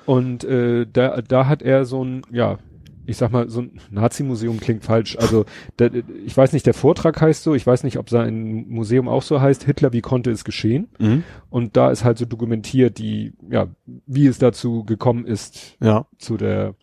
Und 0.06 0.44
äh, 0.44 0.86
da, 0.92 1.22
da 1.22 1.48
hat 1.48 1.62
er 1.62 1.86
so 1.86 2.04
ein, 2.04 2.24
ja, 2.32 2.58
ich 3.06 3.18
sag 3.18 3.32
mal, 3.32 3.50
so 3.50 3.62
ein 3.62 3.80
Nazi-Museum 3.92 4.60
klingt 4.60 4.84
falsch. 4.84 5.18
Also 5.18 5.46
da, 5.78 5.90
ich 6.26 6.36
weiß 6.36 6.54
nicht, 6.54 6.66
der 6.66 6.74
Vortrag 6.74 7.20
heißt 7.22 7.44
so, 7.44 7.54
ich 7.56 7.66
weiß 7.68 7.84
nicht, 7.84 7.98
ob 7.98 8.10
sein 8.10 8.66
Museum 8.70 9.08
auch 9.08 9.22
so 9.24 9.42
heißt, 9.42 9.64
Hitler, 9.64 9.94
wie 9.94 10.02
konnte 10.02 10.32
es 10.32 10.44
geschehen? 10.44 10.88
Mhm. 11.00 11.24
Und 11.50 11.76
da 11.78 11.92
ist 11.92 12.04
halt 12.04 12.18
so 12.18 12.26
dokumentiert, 12.26 12.98
die, 12.98 13.34
ja, 13.50 13.68
wie 14.08 14.28
es 14.28 14.38
dazu 14.40 14.84
gekommen 14.86 15.26
ist, 15.26 15.78
Ja. 15.82 16.06
zu 16.18 16.38
der 16.38 16.76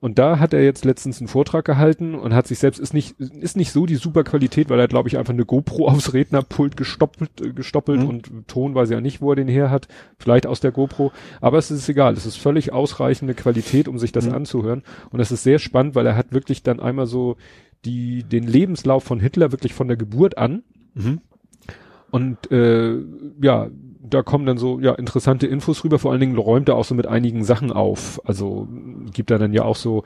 und 0.00 0.18
da 0.18 0.38
hat 0.38 0.54
er 0.54 0.64
jetzt 0.64 0.84
letztens 0.86 1.20
einen 1.20 1.28
Vortrag 1.28 1.64
gehalten 1.66 2.14
und 2.14 2.34
hat 2.34 2.46
sich 2.46 2.58
selbst 2.58 2.78
ist 2.80 2.94
nicht 2.94 3.20
ist 3.20 3.56
nicht 3.56 3.70
so 3.70 3.84
die 3.86 3.96
super 3.96 4.24
Qualität, 4.24 4.70
weil 4.70 4.80
er 4.80 4.88
glaube 4.88 5.08
ich 5.08 5.18
einfach 5.18 5.34
eine 5.34 5.44
GoPro 5.44 5.86
aufs 5.88 6.14
Rednerpult 6.14 6.76
gestoppelt 6.76 7.30
äh, 7.40 7.52
gestoppelt 7.52 8.00
Mhm. 8.00 8.08
und 8.08 8.30
Ton 8.48 8.74
weiß 8.74 8.88
ja 8.90 9.00
nicht, 9.00 9.20
wo 9.20 9.30
er 9.32 9.36
den 9.36 9.48
her 9.48 9.70
hat, 9.70 9.88
vielleicht 10.18 10.46
aus 10.46 10.60
der 10.60 10.72
GoPro, 10.72 11.12
aber 11.40 11.58
es 11.58 11.70
ist 11.70 11.88
egal, 11.88 12.14
es 12.14 12.24
ist 12.26 12.36
völlig 12.36 12.72
ausreichende 12.72 13.34
Qualität, 13.34 13.88
um 13.88 13.98
sich 13.98 14.12
das 14.12 14.26
Mhm. 14.26 14.34
anzuhören 14.34 14.82
und 15.10 15.18
das 15.18 15.32
ist 15.32 15.42
sehr 15.42 15.58
spannend, 15.58 15.94
weil 15.94 16.06
er 16.06 16.16
hat 16.16 16.32
wirklich 16.32 16.62
dann 16.62 16.80
einmal 16.80 17.06
so 17.06 17.36
die 17.84 18.22
den 18.24 18.46
Lebenslauf 18.46 19.04
von 19.04 19.20
Hitler 19.20 19.52
wirklich 19.52 19.74
von 19.74 19.88
der 19.88 19.96
Geburt 19.98 20.38
an 20.38 20.62
Mhm. 20.94 21.20
und 22.10 22.50
äh, 22.50 22.96
ja, 23.42 23.68
da 24.10 24.22
kommen 24.22 24.46
dann 24.46 24.58
so 24.58 24.80
ja 24.80 24.92
interessante 24.94 25.46
Infos 25.46 25.84
rüber. 25.84 25.98
Vor 25.98 26.10
allen 26.12 26.20
Dingen 26.20 26.36
räumt 26.38 26.68
er 26.68 26.76
auch 26.76 26.84
so 26.84 26.94
mit 26.94 27.06
einigen 27.06 27.44
Sachen 27.44 27.72
auf. 27.72 28.20
Also 28.24 28.68
gibt 29.12 29.30
er 29.30 29.38
dann 29.38 29.52
ja 29.52 29.64
auch 29.64 29.76
so 29.76 30.04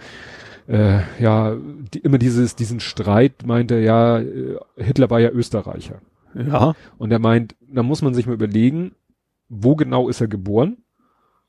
äh, 0.68 1.00
ja 1.20 1.56
die, 1.92 1.98
immer 1.98 2.18
dieses 2.18 2.56
diesen 2.56 2.80
Streit 2.80 3.46
meint 3.46 3.70
er 3.70 3.80
ja 3.80 4.18
äh, 4.18 4.56
Hitler 4.76 5.10
war 5.10 5.20
ja 5.20 5.30
Österreicher 5.30 6.00
Ja. 6.34 6.74
und 6.98 7.10
er 7.12 7.18
meint, 7.18 7.54
da 7.72 7.82
muss 7.82 8.02
man 8.02 8.14
sich 8.14 8.26
mal 8.26 8.32
überlegen, 8.34 8.92
wo 9.48 9.76
genau 9.76 10.08
ist 10.08 10.20
er 10.20 10.28
geboren? 10.28 10.78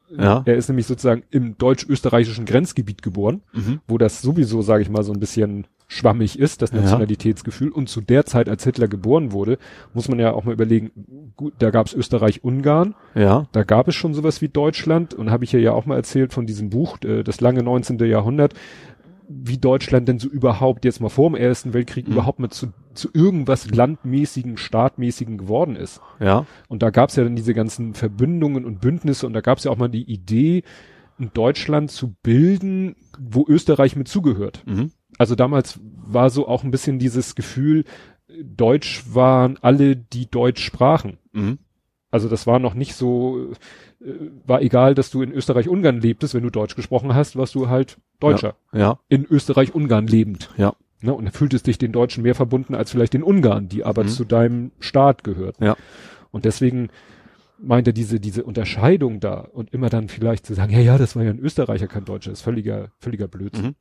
Ja. 0.10 0.44
Er 0.46 0.56
ist 0.56 0.68
nämlich 0.70 0.86
sozusagen 0.88 1.24
im 1.32 1.58
deutsch-österreichischen 1.58 2.46
Grenzgebiet 2.46 3.02
geboren 3.02 3.42
Mhm. 3.54 3.80
wo 3.88 3.98
das 3.98 4.22
sowieso, 4.22 4.62
sage 4.62 4.82
ich 4.84 4.90
mal, 4.90 5.04
so 5.04 5.14
ein 5.14 5.20
bisschen 5.20 5.68
schwammig 5.88 6.40
ist, 6.40 6.62
das 6.64 6.72
Ja. 6.72 6.82
Nationalitätsgefühl. 6.82 7.70
Und 7.70 7.90
zu 7.90 8.02
der 8.02 8.26
Zeit, 8.26 8.50
als 8.50 8.64
Hitler 8.64 8.88
geboren 8.88 9.32
wurde, 9.32 9.58
muss 9.94 10.10
man 10.10 10.20
ja 10.20 10.34
auch 10.34 10.44
mal 10.44 10.52
überlegen, 10.54 11.32
gut, 11.36 11.54
da 11.60 11.70
gab 11.70 11.86
es 11.88 11.94
Österreich-Ungarn, 11.94 12.96
Ja. 13.14 13.46
da 13.52 13.64
gab 13.64 13.88
es 13.88 13.96
schon 13.96 14.14
sowas 14.16 14.42
wie 14.42 14.48
Deutschland 14.50 15.14
und 15.14 15.30
habe 15.30 15.44
ich 15.44 15.52
ja 15.52 15.60
ja 15.60 15.74
auch 15.74 15.86
mal 15.86 15.96
erzählt 15.96 16.34
von 16.34 16.46
diesem 16.48 16.70
Buch, 16.72 16.98
äh, 17.04 17.24
das 17.24 17.40
lange 17.40 17.62
19. 17.62 18.06
Jahrhundert, 18.06 18.54
wie 19.28 19.58
Deutschland 19.58 20.08
denn 20.08 20.20
so 20.20 20.28
überhaupt 20.28 20.86
jetzt 20.86 21.02
mal 21.02 21.10
vor 21.10 21.30
dem 21.30 21.36
Ersten 21.36 21.74
Weltkrieg 21.74 22.08
Mhm. 22.08 22.14
überhaupt 22.14 22.40
mal 22.40 22.50
zu, 22.50 22.74
zu 22.94 23.10
irgendwas 23.14 23.70
landmäßigen, 23.70 24.58
staatmäßigen 24.58 25.38
geworden 25.38 25.76
ist. 25.76 26.02
Ja. 26.20 26.46
Und 26.68 26.84
da 26.84 26.90
gab 26.90 27.10
es 27.10 27.16
ja 27.16 27.24
dann 27.24 27.36
diese 27.36 27.54
ganzen 27.54 27.94
Verbündungen 27.94 28.66
und 28.66 28.82
Bündnisse 28.82 29.26
und 29.26 29.34
da 29.34 29.42
gab 29.42 29.58
es 29.58 29.64
ja 29.64 29.72
auch 29.72 29.78
mal 29.78 29.90
die 29.90 30.04
Idee, 30.12 30.64
ein 31.20 31.32
Deutschland 31.34 31.92
zu 31.92 32.14
bilden, 32.24 32.96
wo 33.20 33.46
Österreich 33.48 33.96
mit 33.96 34.08
zugehört. 34.08 34.64
Mhm. 34.66 34.92
Also 35.18 35.36
damals 35.36 35.80
war 35.82 36.30
so 36.30 36.48
auch 36.48 36.64
ein 36.64 36.72
bisschen 36.72 37.00
dieses 37.00 37.36
Gefühl, 37.36 37.86
Deutsch 38.44 39.04
waren 39.14 39.58
alle, 39.62 39.96
die 39.96 40.30
Deutsch 40.30 40.64
sprachen. 40.64 41.18
Mhm. 41.32 41.60
Also 42.16 42.30
das 42.30 42.48
war 42.48 42.60
noch 42.60 42.74
nicht 42.76 42.96
so, 42.96 43.52
äh, 44.02 44.06
war 44.48 44.62
egal, 44.62 44.96
dass 44.96 45.12
du 45.12 45.22
in 45.22 45.34
Österreich-Ungarn 45.34 46.00
lebtest, 46.00 46.34
wenn 46.34 46.44
du 46.44 46.50
Deutsch 46.50 46.76
gesprochen 46.78 47.14
hast, 47.14 47.36
warst 47.36 47.54
du 47.56 47.68
halt 47.68 47.98
Deutscher. 48.22 48.56
Ja. 48.72 49.00
In 49.10 49.26
Österreich-Ungarn 49.30 50.08
lebend. 50.08 50.50
Ja. 50.56 50.76
Ne? 51.02 51.14
Und 51.14 51.30
fühltest 51.32 51.68
dich 51.68 51.78
den 51.78 51.92
Deutschen 51.92 52.24
mehr 52.24 52.36
verbunden 52.36 52.74
als 52.74 52.90
vielleicht 52.92 53.14
den 53.14 53.22
Ungarn, 53.22 53.68
die 53.68 53.84
aber 53.84 54.04
Mhm. 54.04 54.08
zu 54.08 54.24
deinem 54.24 54.72
Staat 54.80 55.26
gehört. 55.26 55.60
Ja. 55.60 55.76
Und 56.32 56.46
deswegen 56.46 56.88
meint 57.60 57.88
er 57.88 57.94
diese, 57.94 58.22
diese 58.22 58.44
Unterscheidung 58.46 59.20
da 59.20 59.42
und 59.42 59.74
immer 59.74 59.90
dann 59.90 60.08
vielleicht 60.08 60.46
zu 60.46 60.54
sagen, 60.54 60.72
ja, 60.72 60.80
ja, 60.80 60.98
das 60.98 61.18
war 61.18 61.24
ja 61.24 61.32
ein 61.32 61.40
Österreicher, 61.40 61.88
kein 61.88 62.06
Deutscher, 62.06 62.32
ist 62.32 62.42
völliger, 62.42 62.92
völliger 63.00 63.28
Blödsinn. 63.28 63.66
Mhm. 63.66 63.76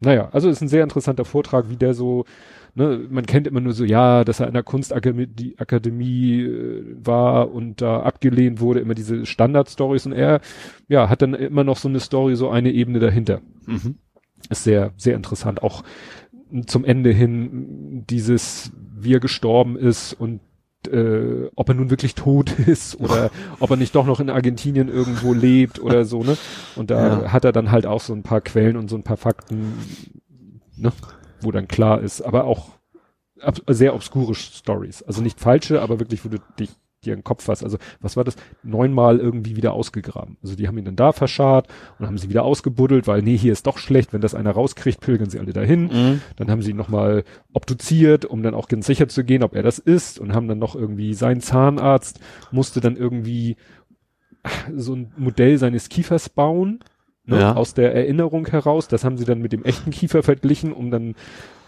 Naja, 0.00 0.28
also 0.32 0.48
ist 0.48 0.60
ein 0.60 0.68
sehr 0.68 0.84
interessanter 0.84 1.24
Vortrag, 1.24 1.70
wie 1.70 1.76
der 1.76 1.94
so, 1.94 2.24
ne, 2.74 3.06
man 3.10 3.26
kennt 3.26 3.46
immer 3.46 3.60
nur 3.60 3.72
so, 3.72 3.84
ja, 3.84 4.24
dass 4.24 4.40
er 4.40 4.46
an 4.46 4.52
der 4.54 4.62
Kunstakademie 4.62 5.54
Akademie, 5.58 6.40
äh, 6.42 6.84
war 7.02 7.52
und 7.52 7.80
da 7.80 8.00
abgelehnt 8.00 8.60
wurde, 8.60 8.80
immer 8.80 8.94
diese 8.94 9.26
Standardstories 9.26 10.06
und 10.06 10.12
er, 10.12 10.40
ja, 10.88 11.08
hat 11.08 11.22
dann 11.22 11.34
immer 11.34 11.64
noch 11.64 11.76
so 11.76 11.88
eine 11.88 12.00
Story, 12.00 12.36
so 12.36 12.50
eine 12.50 12.72
Ebene 12.72 12.98
dahinter. 12.98 13.40
Mhm. 13.66 13.96
Ist 14.50 14.64
sehr, 14.64 14.92
sehr 14.96 15.14
interessant. 15.16 15.62
Auch 15.62 15.82
zum 16.66 16.84
Ende 16.84 17.10
hin 17.10 18.04
dieses, 18.08 18.72
wie 18.96 19.14
er 19.14 19.20
gestorben 19.20 19.76
ist 19.76 20.12
und 20.12 20.40
äh, 20.90 21.48
ob 21.54 21.70
er 21.70 21.74
nun 21.74 21.88
wirklich 21.88 22.14
tot 22.14 22.52
ist 22.66 23.00
oder 23.00 23.30
ob 23.58 23.70
er 23.70 23.76
nicht 23.76 23.94
doch 23.94 24.06
noch 24.06 24.20
in 24.20 24.28
Argentinien 24.28 24.88
irgendwo 24.88 25.32
lebt 25.32 25.80
oder 25.80 26.04
so, 26.04 26.22
ne? 26.22 26.36
Und 26.76 26.90
da 26.90 27.22
Ja. 27.22 27.32
hat 27.32 27.44
er 27.46 27.52
dann 27.52 27.70
halt 27.70 27.86
auch 27.86 28.00
so 28.02 28.12
ein 28.12 28.22
paar 28.22 28.42
Quellen 28.42 28.76
und 28.76 28.90
so 28.90 28.96
ein 28.96 29.02
paar 29.02 29.16
Fakten, 29.16 29.72
ne? 30.76 30.92
Wo 31.44 31.52
dann 31.52 31.68
klar 31.68 32.00
ist, 32.00 32.22
aber 32.22 32.44
auch 32.44 32.70
ab, 33.40 33.58
sehr 33.68 33.94
obskure 33.94 34.34
Stories. 34.34 35.02
Also 35.02 35.22
nicht 35.22 35.40
falsche, 35.40 35.82
aber 35.82 36.00
wirklich, 36.00 36.24
wo 36.24 36.28
du 36.28 36.38
dich 36.58 36.70
die 37.04 37.10
ihren 37.10 37.24
Kopf 37.24 37.48
was, 37.48 37.62
also 37.62 37.78
was 38.00 38.16
war 38.16 38.24
das? 38.24 38.36
Neunmal 38.62 39.18
irgendwie 39.18 39.56
wieder 39.56 39.72
ausgegraben. 39.72 40.36
Also 40.42 40.56
die 40.56 40.66
haben 40.68 40.78
ihn 40.78 40.84
dann 40.84 40.96
da 40.96 41.12
verscharrt 41.12 41.68
und 41.98 42.06
haben 42.06 42.18
sie 42.18 42.28
wieder 42.28 42.44
ausgebuddelt, 42.44 43.06
weil 43.06 43.22
nee, 43.22 43.36
hier 43.36 43.52
ist 43.52 43.66
doch 43.66 43.78
schlecht, 43.78 44.12
wenn 44.12 44.20
das 44.20 44.34
einer 44.34 44.52
rauskriegt, 44.52 45.00
pilgern 45.00 45.30
sie 45.30 45.38
alle 45.38 45.52
dahin. 45.52 45.84
Mhm. 45.84 46.20
Dann 46.36 46.50
haben 46.50 46.62
sie 46.62 46.70
ihn 46.70 46.76
nochmal 46.76 47.24
obduziert, 47.52 48.24
um 48.24 48.42
dann 48.42 48.54
auch 48.54 48.68
ganz 48.68 48.86
sicher 48.86 49.08
zu 49.08 49.24
gehen, 49.24 49.42
ob 49.42 49.54
er 49.54 49.62
das 49.62 49.78
ist 49.78 50.18
und 50.18 50.34
haben 50.34 50.48
dann 50.48 50.58
noch 50.58 50.74
irgendwie 50.74 51.14
sein 51.14 51.40
Zahnarzt 51.40 52.20
musste 52.50 52.80
dann 52.80 52.96
irgendwie 52.96 53.56
so 54.74 54.94
ein 54.94 55.12
Modell 55.16 55.58
seines 55.58 55.88
Kiefers 55.88 56.28
bauen, 56.28 56.80
ne, 57.26 57.40
Ja. 57.40 57.54
aus 57.54 57.74
der 57.74 57.94
Erinnerung 57.94 58.46
heraus. 58.46 58.88
Das 58.88 59.04
haben 59.04 59.16
sie 59.18 59.24
dann 59.24 59.40
mit 59.40 59.52
dem 59.52 59.64
echten 59.64 59.90
Kiefer 59.90 60.22
verglichen, 60.22 60.72
um 60.72 60.90
dann 60.90 61.14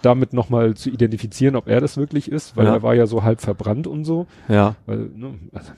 damit 0.03 0.33
nochmal 0.33 0.75
zu 0.75 0.91
identifizieren, 0.91 1.57
ob 1.57 1.69
er 1.69 1.81
das 1.81 1.97
wirklich 1.97 2.31
ist, 2.31 2.57
weil 2.57 2.67
Ja. 2.67 2.75
er 2.75 2.83
war 2.83 2.95
ja 2.95 3.07
so 3.07 3.23
halb 3.23 3.41
verbrannt 3.41 3.87
und 3.87 4.05
so. 4.05 4.27
Ja. 4.49 4.77
Weil, 4.87 5.11
ne, 5.15 5.35
also, 5.53 5.73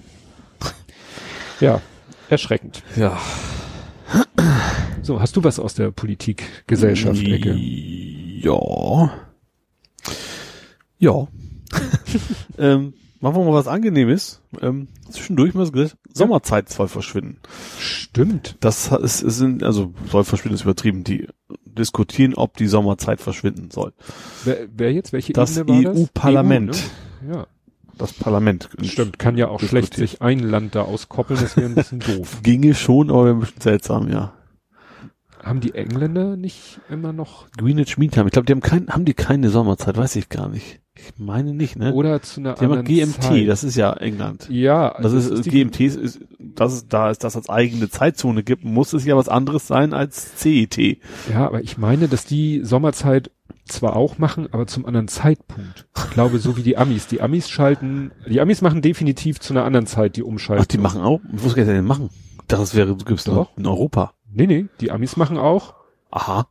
ja, 1.60 1.80
erschreckend. 2.28 2.82
Ja. 2.96 3.18
So, 5.02 5.20
hast 5.20 5.36
du 5.36 5.44
was 5.44 5.58
aus 5.58 5.74
der 5.74 5.90
Politik, 5.90 6.44
Gesellschaft, 6.66 7.22
Ecke? 7.22 7.54
Ja. 7.54 9.12
Ja. 10.98 11.28
ähm, 12.58 12.94
machen 13.20 13.36
wir 13.36 13.44
mal 13.44 13.52
was 13.54 13.68
Angenehmes. 13.68 14.42
Ähm, 14.60 14.88
zwischendurch 15.10 15.54
mal 15.54 15.70
gesagt, 15.70 15.96
Sommerzeit 16.12 16.68
soll 16.68 16.88
verschwinden. 16.88 17.38
Stimmt. 17.78 18.56
Das 18.60 18.90
ist, 18.92 19.22
ist 19.22 19.40
in, 19.40 19.62
also 19.62 19.92
soll 20.10 20.24
verschwinden 20.24 20.54
ist 20.56 20.62
übertrieben. 20.62 21.04
Die 21.04 21.28
diskutieren, 21.64 22.34
ob 22.34 22.56
die 22.56 22.66
Sommerzeit 22.66 23.20
verschwinden 23.20 23.70
soll. 23.70 23.92
Wer, 24.44 24.68
wer 24.74 24.92
jetzt? 24.92 25.12
Welche 25.12 25.32
Das 25.32 25.56
Ebene 25.56 25.84
war 25.84 25.92
das? 25.94 26.02
EU-Parlament. 26.02 26.84
EU, 27.22 27.26
ne? 27.26 27.34
Ja, 27.34 27.46
Das 27.96 28.12
Parlament. 28.12 28.68
stimmt. 28.82 29.18
Kann 29.18 29.36
ja 29.38 29.48
auch 29.48 29.60
schlecht 29.60 29.92
Diskutiert. 29.96 30.10
sich 30.10 30.22
ein 30.22 30.38
Land 30.40 30.74
da 30.74 30.82
auskoppeln, 30.82 31.38
das 31.40 31.56
wäre 31.56 31.66
ein 31.68 31.74
bisschen 31.74 32.00
doof. 32.06 32.40
Ginge 32.42 32.74
schon, 32.74 33.10
aber 33.10 33.30
ein 33.30 33.40
bisschen 33.40 33.60
seltsam, 33.60 34.08
ja. 34.10 34.32
Haben 35.42 35.60
die 35.60 35.74
Engländer 35.74 36.36
nicht 36.36 36.80
immer 36.90 37.12
noch 37.12 37.48
Greenwich 37.56 37.96
Mean 37.96 38.10
Time. 38.10 38.26
Ich 38.26 38.32
glaube, 38.32 38.46
die 38.46 38.52
haben 38.52 38.60
kein, 38.60 38.88
haben 38.88 39.04
die 39.04 39.14
keine 39.14 39.50
Sommerzeit, 39.50 39.96
weiß 39.96 40.16
ich 40.16 40.28
gar 40.28 40.48
nicht. 40.48 40.80
Ich 41.00 41.12
meine 41.16 41.54
nicht, 41.54 41.76
ne? 41.76 41.92
oder 41.94 42.20
zu 42.22 42.40
einer 42.40 42.54
die 42.54 42.64
anderen 42.64 42.84
GMT, 42.84 43.22
Zeit? 43.22 43.48
das 43.48 43.62
ist 43.64 43.76
ja 43.76 43.92
England. 43.94 44.48
ja, 44.50 44.96
Das 45.00 45.12
ist, 45.12 45.44
die- 45.46 45.50
GMT 45.50 45.80
ist, 45.80 45.96
ist, 45.96 46.20
dass 46.38 46.72
es 46.72 46.88
da 46.88 47.10
ist, 47.10 47.22
dass 47.24 47.36
es 47.36 47.48
eigene 47.48 47.88
Zeitzone 47.88 48.42
gibt, 48.42 48.64
muss 48.64 48.92
es 48.92 49.04
ja 49.04 49.16
was 49.16 49.28
anderes 49.28 49.66
sein 49.66 49.92
als 49.94 50.34
CET. 50.36 50.76
Ja, 51.32 51.46
aber 51.46 51.62
ich 51.62 51.78
meine, 51.78 52.08
dass 52.08 52.24
die 52.24 52.62
Sommerzeit 52.64 53.30
zwar 53.66 53.96
auch 53.96 54.18
machen, 54.18 54.48
aber 54.52 54.66
zum 54.66 54.86
anderen 54.86 55.08
Zeitpunkt. 55.08 55.86
Ich 55.96 56.10
glaube, 56.10 56.38
so 56.38 56.56
wie 56.56 56.62
die 56.62 56.76
Amis. 56.76 57.06
Die 57.06 57.20
Amis 57.20 57.48
schalten, 57.48 58.10
die 58.26 58.40
Amis 58.40 58.60
machen 58.62 58.82
definitiv 58.82 59.40
zu 59.40 59.52
einer 59.52 59.64
anderen 59.64 59.86
Zeit 59.86 60.16
die 60.16 60.22
Umschaltung. 60.22 60.64
Ach, 60.64 60.66
die 60.66 60.78
machen 60.78 61.00
auch? 61.02 61.20
Was 61.32 61.54
kann 61.54 61.64
ich 61.64 61.68
denn 61.68 61.84
machen? 61.84 62.10
Das 62.48 62.74
wäre, 62.74 62.96
gibt's 62.96 63.24
doch 63.24 63.50
in 63.56 63.66
Europa. 63.66 64.14
Nee, 64.32 64.46
nee, 64.46 64.66
die 64.80 64.90
Amis 64.90 65.16
machen 65.16 65.36
auch 65.38 65.74
Aha. 66.10 66.48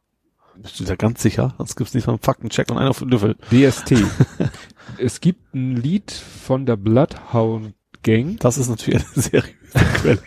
Bist 0.61 0.79
du 0.79 0.83
da 0.83 0.95
ganz 0.95 1.21
sicher? 1.21 1.53
Sonst 1.57 1.75
gibt's 1.75 1.93
nicht 1.93 2.07
mal 2.07 2.13
einen 2.13 2.21
Faktencheck 2.21 2.69
und 2.71 2.77
einen 2.77 2.89
auf 2.89 2.99
den 2.99 3.09
Löffel. 3.09 3.35
BST. 3.49 3.93
es 4.97 5.19
gibt 5.21 5.53
ein 5.53 5.75
Lied 5.75 6.11
von 6.11 6.65
der 6.65 6.75
Bloodhound 6.77 7.73
Gang 8.03 8.39
Das 8.39 8.57
ist 8.57 8.69
natürlich 8.69 9.03
eine 9.03 9.21
seriöse 9.23 9.53
Quelle. 9.95 10.19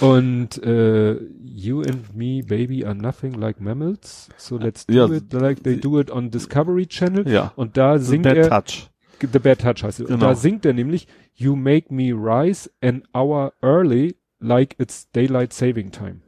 und 0.00 0.62
äh, 0.62 1.18
You 1.44 1.82
and 1.82 2.16
me, 2.16 2.42
baby, 2.42 2.84
are 2.84 2.94
nothing 2.94 3.34
like 3.34 3.60
mammals. 3.60 4.28
So 4.38 4.56
let's 4.56 4.86
do 4.86 4.94
Ja, 4.94 5.06
it 5.06 5.32
like 5.32 5.62
they 5.62 5.76
do 5.78 6.00
it 6.00 6.10
on 6.10 6.30
Discovery 6.30 6.86
Channel. 6.86 7.28
Ja. 7.28 7.52
Und 7.56 7.76
da 7.76 7.98
singt 7.98 8.24
Bad 8.24 8.36
er, 8.36 8.48
Touch. 8.48 8.88
The 9.20 9.38
Bad 9.38 9.60
Touch 9.60 9.84
heißt 9.84 10.00
es. 10.00 10.06
Und 10.06 10.14
Genau. 10.18 10.28
da 10.30 10.34
singt 10.34 10.64
er 10.64 10.72
nämlich, 10.72 11.06
You 11.34 11.54
make 11.54 11.92
me 11.94 12.12
rise 12.12 12.70
an 12.82 13.02
hour 13.14 13.52
early, 13.62 14.16
like 14.40 14.74
it's 14.78 15.10
daylight 15.12 15.52
saving 15.52 15.92
time. 15.92 16.21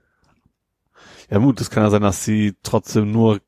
Ja 1.30 1.38
gut, 1.38 1.60
das 1.60 1.70
kann 1.70 1.82
ja 1.84 1.90
sein, 1.90 2.02
dass 2.02 2.24
sie 2.24 2.54
trotzdem 2.62 3.10
nur 3.12 3.40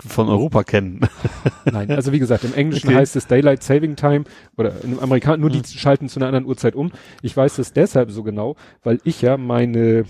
von 0.00 0.28
Europa 0.28 0.62
kennen. 0.62 1.00
Nein, 1.64 1.90
also 1.90 2.12
wie 2.12 2.20
gesagt, 2.20 2.44
im 2.44 2.54
Englischen 2.54 2.88
Okay. 2.88 2.96
heißt 2.98 3.16
es 3.16 3.26
Daylight 3.26 3.62
Saving 3.64 3.96
Time 3.96 4.24
oder 4.56 4.72
im 4.84 5.00
Amerikanischen, 5.00 5.40
nur 5.40 5.50
die 5.50 5.64
schalten 5.64 6.08
zu 6.08 6.20
einer 6.20 6.28
anderen 6.28 6.46
Uhrzeit 6.46 6.76
um. 6.76 6.92
Ich 7.22 7.36
weiß 7.36 7.56
das 7.56 7.72
deshalb 7.72 8.10
so 8.12 8.22
genau, 8.22 8.54
weil 8.84 9.00
ich 9.02 9.20
ja 9.22 9.36
meine 9.36 10.04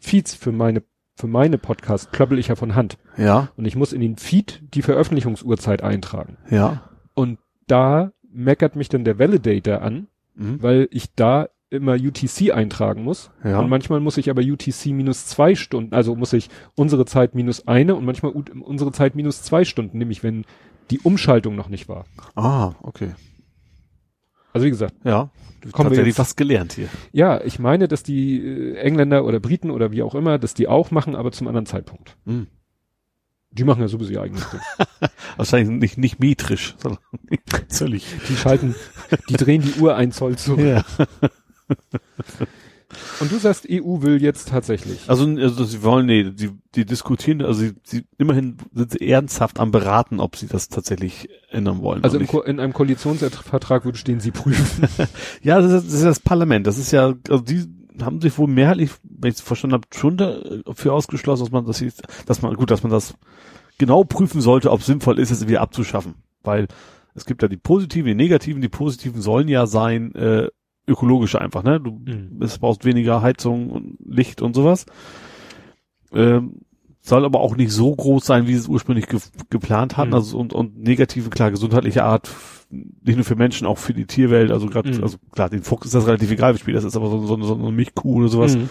Feeds 0.00 0.34
für 0.34 0.52
meine 0.52 0.82
für 1.16 1.28
meine 1.28 1.58
Podcast 1.58 2.10
klöppel 2.10 2.40
ich 2.40 2.48
ja 2.48 2.56
von 2.56 2.74
Hand 2.74 2.98
Ja, 3.16 3.50
und 3.56 3.66
ich 3.66 3.76
muss 3.76 3.92
in 3.92 4.00
den 4.00 4.16
Feed 4.16 4.60
die 4.74 4.82
Veröffentlichungsuhrzeit 4.82 5.80
eintragen. 5.82 6.38
ja. 6.50 6.90
Und 7.14 7.38
da 7.68 8.10
meckert 8.32 8.74
mich 8.74 8.88
dann 8.88 9.04
der 9.04 9.20
Validator 9.20 9.80
an, 9.80 10.08
Mhm. 10.34 10.60
weil 10.60 10.88
ich 10.90 11.14
da 11.14 11.48
immer 11.74 11.94
UTC 11.94 12.52
eintragen 12.52 13.02
muss. 13.04 13.30
Ja. 13.44 13.58
Und 13.58 13.68
manchmal 13.68 14.00
muss 14.00 14.16
ich 14.16 14.30
aber 14.30 14.42
UTC 14.42 14.86
minus 14.86 15.26
zwei 15.26 15.54
Stunden, 15.54 15.92
also 15.94 16.14
muss 16.16 16.32
ich 16.32 16.48
unsere 16.74 17.04
Zeit 17.06 17.34
minus 17.34 17.66
eine 17.68 17.94
und 17.94 18.04
manchmal 18.04 18.32
unsere 18.32 18.92
Zeit 18.92 19.14
minus 19.16 19.42
zwei 19.42 19.64
Stunden, 19.64 19.98
nämlich 19.98 20.22
wenn 20.22 20.44
die 20.90 21.00
Umschaltung 21.00 21.54
noch 21.56 21.68
nicht 21.68 21.88
war. 21.88 22.04
Ah, 22.34 22.72
okay. 22.82 23.14
Also 24.52 24.66
wie 24.66 24.70
gesagt, 24.70 24.94
Ja. 25.04 25.30
Kommen 25.72 25.86
wir 25.90 25.96
Tatsächlich 25.96 26.06
jetzt- 26.08 26.18
was 26.18 26.36
gelernt 26.36 26.74
hier. 26.74 26.88
ja, 27.12 27.40
ich 27.42 27.58
meine, 27.58 27.88
dass 27.88 28.02
die 28.02 28.38
äh, 28.38 28.74
Engländer 28.76 29.24
oder 29.24 29.40
Briten 29.40 29.70
oder 29.70 29.92
wie 29.92 30.02
auch 30.02 30.14
immer, 30.14 30.38
dass 30.38 30.52
die 30.52 30.68
auch 30.68 30.90
machen, 30.90 31.16
aber 31.16 31.32
zum 31.32 31.48
anderen 31.48 31.64
Zeitpunkt. 31.64 32.18
Mhm. 32.26 32.48
Die 33.50 33.64
machen 33.64 33.80
ja 33.80 33.88
sowieso 33.88 34.12
ihr 34.12 34.20
eigenes 34.20 34.46
Ding. 34.50 34.60
Wahrscheinlich 35.36 35.70
nicht, 35.80 35.96
nicht 35.96 36.20
metrisch, 36.20 36.74
sondern 36.76 37.00
völlig. 37.70 38.04
Die 38.28 38.36
schalten, 38.36 38.74
die 39.30 39.34
drehen 39.38 39.62
die 39.62 39.80
Uhr 39.80 39.96
ein 39.96 40.12
Zoll 40.12 40.36
zurück. 40.36 40.60
Ja. 40.60 40.84
Und 43.20 43.32
du 43.32 43.38
sagst, 43.38 43.66
EU 43.68 44.02
will 44.02 44.22
jetzt 44.22 44.48
tatsächlich. 44.48 45.00
Also, 45.08 45.26
also 45.26 45.64
sie 45.64 45.82
wollen, 45.82 46.06
nee, 46.06 46.30
die, 46.30 46.50
die 46.74 46.84
diskutieren, 46.84 47.42
also 47.42 47.60
sie, 47.60 47.72
sie 47.82 48.04
immerhin 48.18 48.56
sind 48.72 48.92
sie 48.92 49.00
ernsthaft 49.00 49.58
am 49.58 49.70
beraten, 49.70 50.20
ob 50.20 50.36
sie 50.36 50.46
das 50.46 50.68
tatsächlich 50.68 51.28
ändern 51.50 51.82
wollen. 51.82 52.04
Also 52.04 52.18
im, 52.18 52.26
Ko 52.26 52.40
in 52.42 52.60
einem 52.60 52.72
Koalitionsvertrag 52.72 53.84
würde 53.84 53.98
stehen, 53.98 54.20
sie 54.20 54.30
prüfen. 54.30 54.88
Ja, 55.42 55.60
das 55.60 55.72
ist, 55.72 55.86
das 55.88 55.94
ist 55.94 56.04
das 56.04 56.20
Parlament. 56.20 56.66
Das 56.66 56.78
ist 56.78 56.92
ja, 56.92 57.14
also 57.28 57.42
die 57.42 57.64
haben 58.00 58.20
sich 58.20 58.38
wohl 58.38 58.48
mehrheitlich, 58.48 58.90
wenn 59.02 59.30
ich 59.30 59.36
es 59.36 59.40
verstanden 59.40 59.74
habe, 59.74 59.88
schon 59.92 60.16
dafür 60.16 60.92
ausgeschlossen, 60.92 61.44
dass 61.44 61.52
man 61.52 61.66
das, 61.66 61.84
dass 62.26 62.42
man, 62.42 62.54
gut, 62.54 62.70
dass 62.70 62.82
man 62.82 62.92
das 62.92 63.14
genau 63.78 64.04
prüfen 64.04 64.40
sollte, 64.40 64.70
ob 64.70 64.80
es 64.80 64.86
sinnvoll 64.86 65.18
ist, 65.18 65.30
es 65.30 65.48
wieder 65.48 65.60
abzuschaffen. 65.60 66.14
Weil 66.42 66.68
es 67.14 67.24
gibt 67.24 67.42
ja 67.42 67.48
die 67.48 67.56
positiven, 67.56 68.06
die 68.06 68.14
negativen. 68.14 68.62
Die 68.62 68.68
positiven 68.68 69.20
sollen 69.20 69.48
ja 69.48 69.66
sein, 69.66 70.14
äh, 70.14 70.48
ökologischer 70.86 71.40
einfach, 71.40 71.62
ne? 71.62 71.80
Du 71.80 71.92
Mhm. 71.92 72.40
es 72.40 72.58
brauchst 72.58 72.84
weniger 72.84 73.22
Heizung 73.22 73.70
und 73.70 73.96
Licht 74.06 74.42
und 74.42 74.54
sowas. 74.54 74.86
Ähm, 76.12 76.60
soll 77.00 77.24
aber 77.26 77.40
auch 77.40 77.56
nicht 77.56 77.70
so 77.72 77.94
groß 77.94 78.24
sein, 78.24 78.46
wie 78.46 78.54
sie 78.54 78.60
es 78.60 78.68
ursprünglich 78.68 79.06
ge 79.06 79.20
geplant 79.50 79.96
hatten. 79.96 80.10
Mhm. 80.10 80.14
Also 80.14 80.38
und, 80.38 80.52
und 80.52 80.78
negative, 80.82 81.28
klar, 81.30 81.50
gesundheitliche 81.50 82.02
Art, 82.04 82.30
nicht 82.70 83.16
nur 83.16 83.24
für 83.24 83.36
Menschen, 83.36 83.66
auch 83.66 83.78
für 83.78 83.92
die 83.92 84.06
Tierwelt. 84.06 84.50
Also 84.50 84.66
gerade, 84.68 84.90
Mhm. 84.90 85.02
also 85.02 85.18
klar, 85.32 85.50
den 85.50 85.62
Fuchs 85.62 85.86
ist 85.86 85.94
das 85.94 86.06
relativ 86.06 86.30
egal, 86.30 86.54
wie 86.54 86.58
spielt 86.58 86.76
das 86.76 86.84
ist, 86.84 86.96
aber 86.96 87.10
so, 87.10 87.26
so, 87.26 87.40
so 87.42 87.54
eine 87.54 87.72
Milchkuh 87.72 88.20
oder 88.20 88.28
sowas. 88.28 88.56
Mhm. 88.56 88.68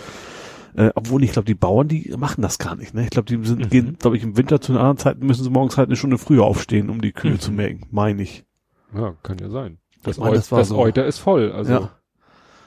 Äh, 0.76 0.90
obwohl 0.96 1.24
ich 1.24 1.32
glaube, 1.34 1.46
die 1.46 1.54
Bauern, 1.54 1.88
die 1.88 2.12
machen 2.18 2.42
das 2.42 2.58
gar 2.58 2.76
nicht. 2.76 2.96
Ne? 2.96 3.04
Ich 3.04 3.12
glaube, 3.12 3.28
die 3.28 3.46
sind, 3.46 3.60
Mhm. 3.66 3.70
gehen, 3.70 3.98
glaube 4.00 4.18
ich, 4.18 4.24
im 4.24 4.36
Winter 4.36 4.60
zu 4.60 4.72
einer 4.72 4.82
anderen 4.82 4.98
Zeit 4.98 5.20
müssen 5.24 5.44
sie 5.44 5.52
morgens 5.52 5.78
halt 5.78 5.90
eine 5.90 5.96
Stunde 5.96 6.18
früher 6.18 6.44
aufstehen, 6.46 6.90
um 6.90 7.02
die 7.02 7.12
Kühe 7.12 7.34
Mhm. 7.34 7.40
zu 7.40 7.52
melken, 7.52 7.86
meine 7.92 8.24
ich. 8.24 8.44
Ja, 8.96 9.14
kann 9.22 9.38
ja 9.38 9.50
sein. 9.50 9.78
Das, 10.02 10.18
meine, 10.18 10.32
Eu 10.32 10.36
das 10.36 10.50
das 10.50 10.70
so. 10.70 10.78
Euter 10.80 11.06
ist 11.06 11.20
voll. 11.20 11.52
Also 11.52 11.72
Ja. 11.72 11.90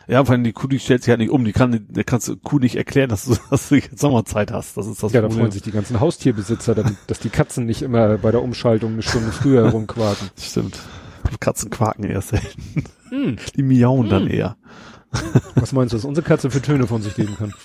Ja, 0.09 0.24
vor 0.24 0.32
allem 0.34 0.44
die 0.44 0.52
Kuh, 0.52 0.68
die 0.68 0.78
stellt 0.78 1.02
sich 1.02 1.11
halt 1.11 1.18
nicht 1.20 1.30
um. 1.30 1.44
Die 1.44 1.52
kann, 1.52 1.86
der 1.88 2.04
kannst 2.04 2.28
du 2.28 2.36
Kuh 2.36 2.59
nicht 2.59 2.76
erklären, 2.76 3.09
dass 3.09 3.24
du, 3.24 3.36
dass 3.50 3.68
du 3.68 3.76
jetzt 3.76 3.98
Sommerzeit 3.98 4.52
hast. 4.52 4.76
Das 4.76 4.86
ist 4.86 5.02
das 5.02 5.12
Ja, 5.12 5.20
da 5.20 5.26
Problem. 5.26 5.42
freuen 5.42 5.52
sich 5.52 5.62
die 5.62 5.72
ganzen 5.72 5.98
Haustierbesitzer, 6.00 6.74
damit, 6.74 6.94
dass 7.09 7.18
die 7.18 7.28
Katzen 7.30 7.66
nicht 7.66 7.82
immer 7.82 8.18
bei 8.18 8.30
der 8.30 8.42
Umschaltung 8.42 8.92
eine 8.92 9.02
Stunde 9.02 9.32
früher 9.32 9.64
herumquaken. 9.66 10.30
Stimmt. 10.38 10.78
Katzen 11.40 11.70
quaken 11.70 12.04
eher 12.04 12.22
selten. 12.22 12.84
Hm. 13.09 13.36
Die 13.57 13.62
miauen 13.62 14.09
dann 14.09 14.28
eher. 14.28 14.57
Was 15.57 15.72
meinst 15.72 15.92
du, 15.92 15.96
was 15.96 16.04
unsere 16.04 16.24
Katze 16.26 16.50
für 16.50 16.62
Töne 16.62 16.86
von 16.86 17.02
sich 17.02 17.14
geben 17.14 17.36
kann? 17.36 17.52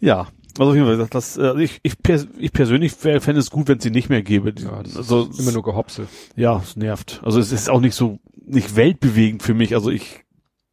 Ja. 0.00 0.26
Also 0.58 0.70
auf 0.70 0.76
jeden 0.76 0.86
Fall, 0.86 1.06
das, 1.10 1.36
äh, 1.36 1.60
ich, 1.62 1.80
ich, 1.82 2.00
pers 2.00 2.28
ich 2.38 2.52
persönlich 2.52 2.92
fände 2.92 3.38
es 3.38 3.50
gut, 3.50 3.66
wenn 3.68 3.78
es 3.78 3.82
sie 3.84 3.90
nicht 3.90 4.08
mehr 4.08 4.22
gäbe. 4.22 4.52
Ja, 4.56 4.82
das 4.82 4.96
also, 4.96 5.26
ist 5.26 5.40
immer 5.40 5.50
nur 5.52 5.62
Gehopse. 5.62 6.06
ja, 6.36 6.60
es 6.62 6.76
nervt. 6.76 7.20
Also 7.24 7.40
es 7.40 7.50
ist 7.50 7.68
auch 7.70 7.80
nicht 7.80 7.94
so, 7.94 8.20
nicht 8.46 8.76
weltbewegend 8.76 9.42
für 9.42 9.54
mich. 9.54 9.74
Also 9.74 9.90
ich, 9.90 10.23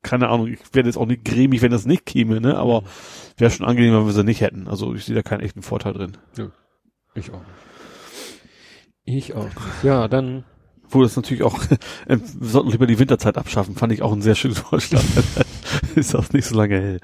keine 0.03 0.29
Ahnung, 0.29 0.47
ich 0.47 0.59
werde 0.73 0.89
jetzt 0.89 0.97
auch 0.97 1.05
nicht 1.05 1.23
grämig, 1.25 1.61
wenn 1.61 1.71
das 1.71 1.85
nicht 1.85 2.05
käme, 2.05 2.41
ne, 2.41 2.57
aber 2.57 2.83
wäre 3.37 3.51
schon 3.51 3.65
angenehm, 3.67 3.93
wenn 3.93 4.05
wir 4.05 4.13
sie 4.13 4.23
nicht 4.23 4.41
hätten. 4.41 4.67
Also 4.67 4.93
ich 4.93 5.05
sehe 5.05 5.15
da 5.15 5.21
keinen 5.21 5.41
echten 5.41 5.61
Vorteil 5.61 5.93
drin. 5.93 6.17
Ich 7.15 7.31
auch. 7.31 7.41
Ich 9.03 9.33
auch. 9.33 9.49
Ja, 9.83 10.07
dann 10.07 10.43
Wo 10.89 11.01
das 11.03 11.15
natürlich 11.15 11.43
auch, 11.43 11.59
wir 12.07 12.19
sollten 12.47 12.71
lieber 12.71 12.87
die 12.87 12.99
Winterzeit 12.99 13.37
abschaffen, 13.37 13.75
fand 13.75 13.93
ich 13.93 14.01
auch 14.01 14.11
einen 14.11 14.21
sehr 14.21 14.35
schönen 14.35 14.55
Vorschlag. 14.55 15.03
ist 15.95 16.15
auch 16.15 16.31
nicht 16.33 16.45
so 16.45 16.55
lange 16.55 16.75
hell. 16.79 16.99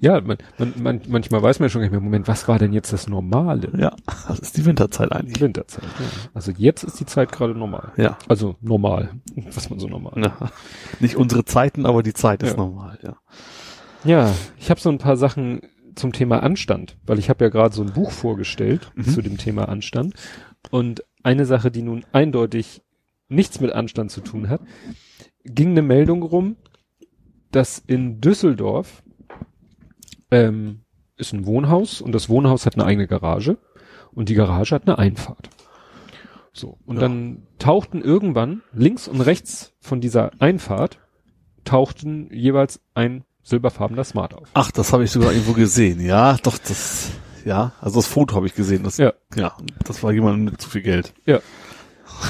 Ja, 0.00 0.20
man, 0.20 0.38
man, 0.58 0.72
man, 0.82 1.00
manchmal 1.08 1.42
weiß 1.42 1.60
man 1.60 1.70
schon 1.70 1.82
nicht 1.82 1.90
mehr, 1.90 2.00
Moment, 2.00 2.28
was 2.28 2.48
war 2.48 2.58
denn 2.58 2.72
jetzt 2.72 2.92
das 2.92 3.08
Normale? 3.08 3.70
Ja, 3.78 3.94
das 4.28 4.38
ist 4.40 4.56
die 4.56 4.64
Winterzeit 4.64 5.10
Die 5.10 5.14
eigentlich. 5.14 5.40
Winterzeit. 5.40 5.84
Ja. 5.84 6.30
Also 6.34 6.52
jetzt 6.56 6.82
ist 6.84 6.98
die 7.00 7.06
Zeit 7.06 7.32
gerade 7.32 7.54
normal. 7.54 7.92
Ja. 7.96 8.18
Also 8.28 8.56
normal, 8.60 9.10
was 9.52 9.70
man 9.70 9.78
so 9.78 9.88
normal. 9.88 10.12
ja. 10.16 10.36
Nicht 11.00 11.16
unsere 11.16 11.44
Zeiten, 11.44 11.86
aber 11.86 12.02
die 12.02 12.14
Zeit 12.14 12.42
ist 12.42 12.50
Ja. 12.52 12.56
normal, 12.56 12.98
ja. 13.02 13.16
Ja, 14.04 14.34
ich 14.58 14.70
habe 14.70 14.80
so 14.80 14.88
ein 14.90 14.98
paar 14.98 15.16
Sachen 15.16 15.62
zum 15.96 16.12
Thema 16.12 16.42
Anstand, 16.42 16.96
weil 17.06 17.18
ich 17.18 17.28
habe 17.28 17.44
ja 17.44 17.50
gerade 17.50 17.74
so 17.74 17.82
ein 17.82 17.92
Buch 17.92 18.12
vorgestellt 18.12 18.90
Mhm. 18.94 19.04
zu 19.04 19.22
dem 19.22 19.36
Thema 19.38 19.68
Anstand. 19.68 20.14
Und 20.70 21.02
eine 21.24 21.44
Sache, 21.44 21.70
die 21.72 21.82
nun 21.82 22.04
eindeutig 22.12 22.82
nichts 23.28 23.60
mit 23.60 23.72
Anstand 23.72 24.10
zu 24.12 24.20
tun 24.20 24.48
hat, 24.48 24.60
ging 25.44 25.70
eine 25.70 25.82
Meldung 25.82 26.22
rum, 26.22 26.56
dass 27.50 27.78
in 27.86 28.20
Düsseldorf 28.20 29.02
ähm, 30.30 30.80
ist 31.16 31.32
ein 31.32 31.46
Wohnhaus 31.46 32.00
und 32.00 32.12
das 32.12 32.28
Wohnhaus 32.28 32.66
hat 32.66 32.74
eine 32.74 32.84
eigene 32.84 33.06
Garage 33.06 33.58
und 34.12 34.28
die 34.28 34.34
Garage 34.34 34.74
hat 34.74 34.86
eine 34.86 34.98
Einfahrt. 34.98 35.50
So. 36.52 36.78
Und 36.86 36.96
Ja. 36.96 37.02
dann 37.02 37.46
tauchten 37.58 38.02
irgendwann 38.02 38.62
links 38.72 39.08
und 39.08 39.20
rechts 39.20 39.72
von 39.80 40.00
dieser 40.00 40.30
Einfahrt 40.40 40.98
tauchten 41.64 42.28
jeweils 42.32 42.80
ein 42.94 43.24
silberfarbener 43.42 44.04
Smart 44.04 44.34
auf. 44.34 44.48
Ach, 44.54 44.70
das 44.70 44.92
habe 44.92 45.04
ich 45.04 45.10
sogar 45.10 45.32
irgendwo 45.32 45.52
gesehen. 45.52 46.00
Ja, 46.00 46.36
doch, 46.42 46.58
das, 46.58 47.10
ja, 47.44 47.72
also 47.80 47.96
das 47.98 48.06
Foto 48.06 48.34
habe 48.36 48.46
ich 48.46 48.54
gesehen. 48.54 48.82
Das, 48.82 48.98
Ja. 48.98 49.12
ja, 49.34 49.56
das 49.84 50.02
war 50.02 50.12
jemand 50.12 50.44
mit 50.44 50.60
zu 50.60 50.68
viel 50.68 50.82
Geld. 50.82 51.14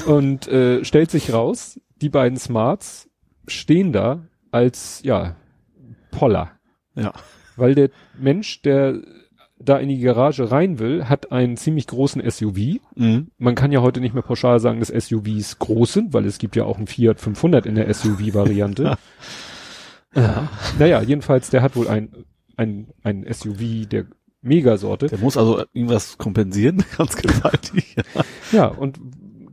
Und 0.06 0.46
äh, 0.48 0.84
stellt 0.84 1.10
sich 1.10 1.32
raus, 1.32 1.80
die 2.00 2.08
beiden 2.10 2.38
Smarts 2.38 3.08
stehen 3.46 3.92
da 3.92 4.26
als, 4.50 5.00
ja, 5.02 5.36
Poller. 6.10 6.50
Ja. 6.94 7.12
Weil 7.56 7.74
der 7.74 7.90
Mensch, 8.18 8.62
der 8.62 9.00
da 9.60 9.78
in 9.78 9.88
die 9.88 9.98
Garage 9.98 10.50
rein 10.50 10.78
will, 10.78 11.08
hat 11.08 11.32
einen 11.32 11.56
ziemlich 11.56 11.86
großen 11.86 12.22
SUV. 12.28 12.80
Mhm. 12.94 13.28
Man 13.38 13.54
kann 13.54 13.72
ja 13.72 13.82
heute 13.82 14.00
nicht 14.00 14.14
mehr 14.14 14.22
pauschal 14.22 14.60
sagen, 14.60 14.80
dass 14.80 14.88
SUVs 14.88 15.58
groß 15.58 15.92
sind, 15.92 16.12
weil 16.14 16.26
es 16.26 16.38
gibt 16.38 16.54
ja 16.56 16.64
auch 16.64 16.78
einen 16.78 16.86
Fiat 16.86 17.20
500 17.20 17.66
in 17.66 17.74
der 17.74 17.92
SUV-Variante. 17.92 18.96
Ja. 20.14 20.48
naja, 20.78 21.02
jedenfalls, 21.02 21.50
der 21.50 21.60
hat 21.60 21.76
wohl 21.76 21.86
ein, 21.86 22.08
ein, 22.56 22.88
ein 23.02 23.26
SUV 23.30 23.86
der 23.86 24.06
Megasorte. 24.40 25.06
Der 25.06 25.18
muss 25.18 25.36
also 25.36 25.62
irgendwas 25.74 26.16
kompensieren, 26.16 26.82
ganz 26.96 27.14
gewaltig. 27.14 27.94
Ja, 28.50 28.68
und 28.68 28.98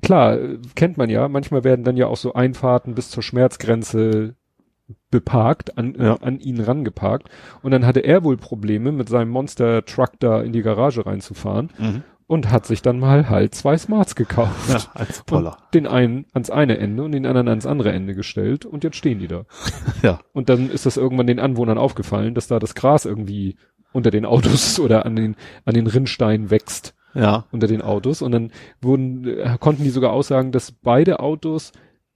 klar, 0.02 0.38
kennt 0.76 0.98
man 0.98 1.10
ja, 1.10 1.28
manchmal 1.28 1.66
werden 1.66 1.84
dann 1.84 1.98
ja 1.98 2.08
auch 2.08 2.16
so 2.18 2.34
Einfahrten 2.34 2.96
bis 2.96 3.10
zur 3.10 3.22
Schmerzgrenze 3.22 4.36
beparkt, 5.12 5.78
an, 5.78 5.96
Ja. 6.00 6.16
an 6.22 6.40
ihn 6.40 6.60
rangeparkt. 6.60 7.30
Und 7.62 7.72
dann 7.72 7.86
hatte 7.86 8.02
er 8.02 8.24
wohl 8.24 8.38
Probleme, 8.38 8.92
mit 8.92 9.10
seinem 9.10 9.30
Monster-Truck 9.30 10.12
da 10.20 10.42
in 10.42 10.52
die 10.54 10.62
Garage 10.62 11.06
reinzufahren 11.06 11.70
Mhm. 11.78 12.04
und 12.28 12.52
hat 12.52 12.66
sich 12.66 12.82
dann 12.82 13.00
mal 13.00 13.30
halt 13.30 13.56
zwei 13.56 13.78
Smarts 13.78 14.16
gekauft. 14.16 14.70
Ja, 14.70 14.80
als 14.94 15.24
Poller. 15.24 15.58
Und 15.66 15.74
den 15.74 15.88
einen 15.88 16.26
ans 16.34 16.50
eine 16.50 16.78
Ende 16.78 17.04
und 17.04 17.12
den 17.14 17.26
anderen 17.26 17.48
ans 17.48 17.66
andere 17.66 17.92
Ende 17.92 18.14
gestellt 18.16 18.66
und 18.66 18.84
jetzt 18.84 18.98
stehen 18.98 19.20
die 19.20 19.28
da. 19.28 19.46
Ja. 20.04 20.20
Und 20.34 20.50
dann 20.50 20.70
ist 20.70 20.86
das 20.86 20.98
irgendwann 20.98 21.28
den 21.28 21.40
Anwohnern 21.40 21.78
aufgefallen, 21.78 22.36
dass 22.36 22.48
da 22.48 22.60
das 22.60 22.76
Gras 22.76 23.06
irgendwie 23.06 23.56
unter 23.92 24.12
den 24.12 24.26
Autos 24.26 24.80
oder 24.80 25.06
an 25.06 25.16
den, 25.16 25.36
an 25.66 25.74
den 25.74 25.88
Rinnsteinen 25.88 26.52
wächst 26.52 26.94
Ja. 27.16 27.46
unter 27.52 27.66
den 27.68 27.82
Autos 27.82 28.22
und 28.22 28.32
dann 28.34 28.52
wurden, 28.82 29.26
äh, 29.26 29.58
konnten 29.60 29.84
die 29.84 29.90
sogar 29.90 30.12
aussagen, 30.12 30.52
dass 30.52 30.72
beide 30.74 31.22
Autos 31.22 31.72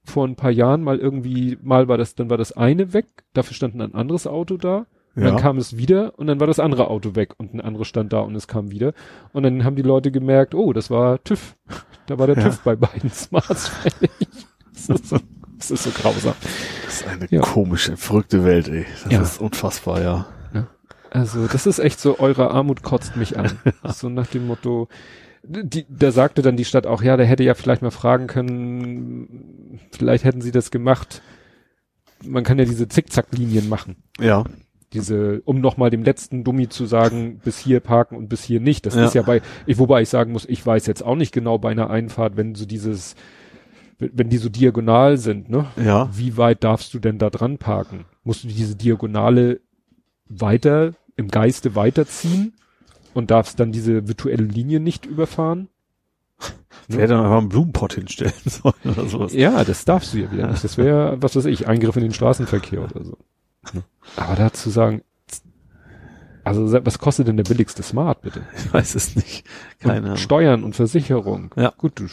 vor 0.10 0.28
ein 0.28 0.36
paar 0.36 0.52
Jahren 0.52 0.82
mal 0.84 0.98
irgendwie, 1.00 1.58
mal 1.62 1.88
war 1.88 1.98
das, 1.98 2.16
dann 2.16 2.30
war 2.30 2.38
das 2.38 2.52
eine 2.52 2.94
weg, 2.94 3.06
dafür 3.34 3.54
stand 3.56 3.76
ein 3.76 3.94
anderes 3.96 4.28
Auto 4.28 4.58
da, 4.58 4.86
und 5.16 5.24
Ja. 5.24 5.32
dann 5.32 5.38
kam 5.40 5.58
es 5.58 5.78
wieder 5.78 6.18
und 6.20 6.28
dann 6.28 6.40
war 6.40 6.48
das 6.48 6.60
andere 6.60 6.88
Auto 6.90 7.16
weg 7.16 7.34
und 7.38 7.54
ein 7.54 7.62
anderes 7.62 7.88
stand 7.88 8.14
da 8.14 8.20
und 8.20 8.36
es 8.36 8.48
kam 8.48 8.72
wieder 8.72 8.94
und 9.34 9.44
dann 9.44 9.64
haben 9.64 9.76
die 9.76 9.82
Leute 9.82 10.12
gemerkt, 10.12 10.54
oh, 10.56 10.72
das 10.74 10.90
war 10.90 11.24
TÜV, 11.24 11.56
da 12.08 12.20
war 12.20 12.28
der 12.28 12.38
Ja. 12.38 12.44
TÜV 12.44 12.60
bei 12.62 12.76
beiden 12.76 13.10
Smarts 13.12 13.68
fällig. 13.70 14.12
Das 14.74 14.90
ist 14.90 15.10
so, 15.10 15.18
das 15.58 15.72
ist 15.72 15.84
so 15.84 15.90
grausam. 15.92 16.34
Das 16.86 17.02
ist 17.02 17.08
eine 17.08 17.28
Ja. 17.30 17.42
komische, 17.42 17.98
verrückte 17.98 18.44
Welt, 18.46 18.68
ey. 18.70 18.86
Das 19.10 19.34
ist 19.34 19.42
unfassbar, 19.42 20.02
ja. 20.02 20.26
Also, 21.12 21.48
das 21.48 21.66
ist 21.66 21.80
echt 21.80 22.00
so, 22.00 22.20
eure 22.20 22.52
Armut 22.52 22.84
kotzt 22.84 23.16
mich 23.18 23.38
an. 23.40 23.58
So 23.96 24.10
nach 24.10 24.28
dem 24.28 24.46
Motto, 24.46 24.90
die, 25.44 25.86
da 25.90 26.12
sagte 26.12 26.42
dann 26.42 26.58
die 26.58 26.66
Stadt 26.66 26.86
auch, 26.86 27.02
ja, 27.02 27.18
der 27.18 27.26
hätte 27.26 27.44
ja 27.44 27.54
vielleicht 27.54 27.82
mal 27.82 27.92
fragen 27.92 28.28
können, 28.28 29.80
vielleicht 29.92 30.24
hätten 30.24 30.42
sie 30.42 30.52
das 30.52 30.72
gemacht. 30.72 31.22
Man 32.24 32.44
kann 32.44 32.60
ja 32.60 32.66
diese 32.66 32.88
Zickzacklinien 32.88 33.70
machen. 33.70 33.98
Ja. 34.20 34.44
Diese, 34.94 35.42
um 35.46 35.62
nochmal 35.62 35.92
dem 35.92 36.04
letzten 36.04 36.44
Dummi 36.44 36.68
zu 36.68 36.86
sagen, 36.86 37.40
bis 37.44 37.58
hier 37.60 37.80
parken 37.80 38.16
und 38.18 38.28
bis 38.28 38.44
hier 38.44 38.60
nicht. 38.60 38.86
Das 38.86 38.96
Ja. 38.96 39.06
ist 39.06 39.14
ja 39.14 39.22
bei, 39.22 39.42
ich, 39.66 39.78
wobei 39.78 40.02
ich 40.02 40.10
sagen 40.10 40.32
muss, 40.32 40.46
ich 40.46 40.66
weiß 40.66 40.88
jetzt 40.88 41.04
auch 41.04 41.16
nicht 41.16 41.32
genau 41.32 41.58
bei 41.60 41.70
einer 41.72 41.90
Einfahrt, 41.90 42.36
wenn 42.38 42.56
so 42.56 42.66
dieses, 42.66 43.16
wenn 44.00 44.12
wenn 44.14 44.30
die 44.30 44.38
so 44.38 44.50
diagonal 44.50 45.18
sind, 45.18 45.50
ne? 45.50 45.68
Ja. 45.82 46.10
wie 46.14 46.38
weit 46.38 46.64
darfst 46.64 46.94
du 46.94 47.00
denn 47.00 47.20
da 47.20 47.30
dran 47.30 47.58
parken? 47.60 48.06
Musst 48.24 48.44
du 48.44 48.48
diese 48.48 48.76
Diagonale 48.76 49.62
weiter, 50.28 50.94
im 51.16 51.28
Geiste 51.30 51.76
weiterziehen 51.76 52.54
und 53.14 53.32
darfst 53.32 53.60
dann 53.60 53.72
diese 53.72 54.08
virtuelle 54.08 54.44
Linie 54.44 54.80
nicht 54.80 55.06
überfahren? 55.06 55.70
Wer 56.88 57.08
dann 57.08 57.24
einfach 57.24 57.38
einen 57.38 57.50
Blumenpott 57.50 57.94
hinstellen 57.94 58.34
soll 58.46 58.74
oder 58.86 59.08
sowas. 59.08 59.34
Ja, 59.34 59.64
das 59.64 59.86
darfst 59.86 60.14
du 60.14 60.20
ja 60.20 60.32
wieder 60.32 60.48
nicht. 60.48 60.64
Das 60.64 60.78
wäre, 60.78 61.22
was 61.22 61.36
weiß 61.36 61.46
ich, 61.46 61.68
Eingriff 61.68 61.96
in 61.96 62.04
den 62.04 62.14
Straßenverkehr 62.14 62.84
oder 62.84 63.04
so. 63.04 63.18
Aber 64.16 64.36
dazu 64.36 64.70
sagen, 64.70 65.04
also 66.44 66.84
was 66.84 66.98
kostet 66.98 67.28
denn 67.28 67.38
der 67.38 67.44
billigste 67.44 67.84
Smart, 67.84 68.22
bitte? 68.22 68.42
Ich 68.58 68.74
weiß 68.74 68.96
es 68.96 69.16
nicht. 69.16 69.46
Keine 69.80 70.08
Ahnung. 70.08 70.18
Steuern 70.18 70.64
und 70.64 70.76
Versicherung. 70.76 71.54
Ja. 71.56 71.74
Gut, 71.78 72.00
du 72.00 72.08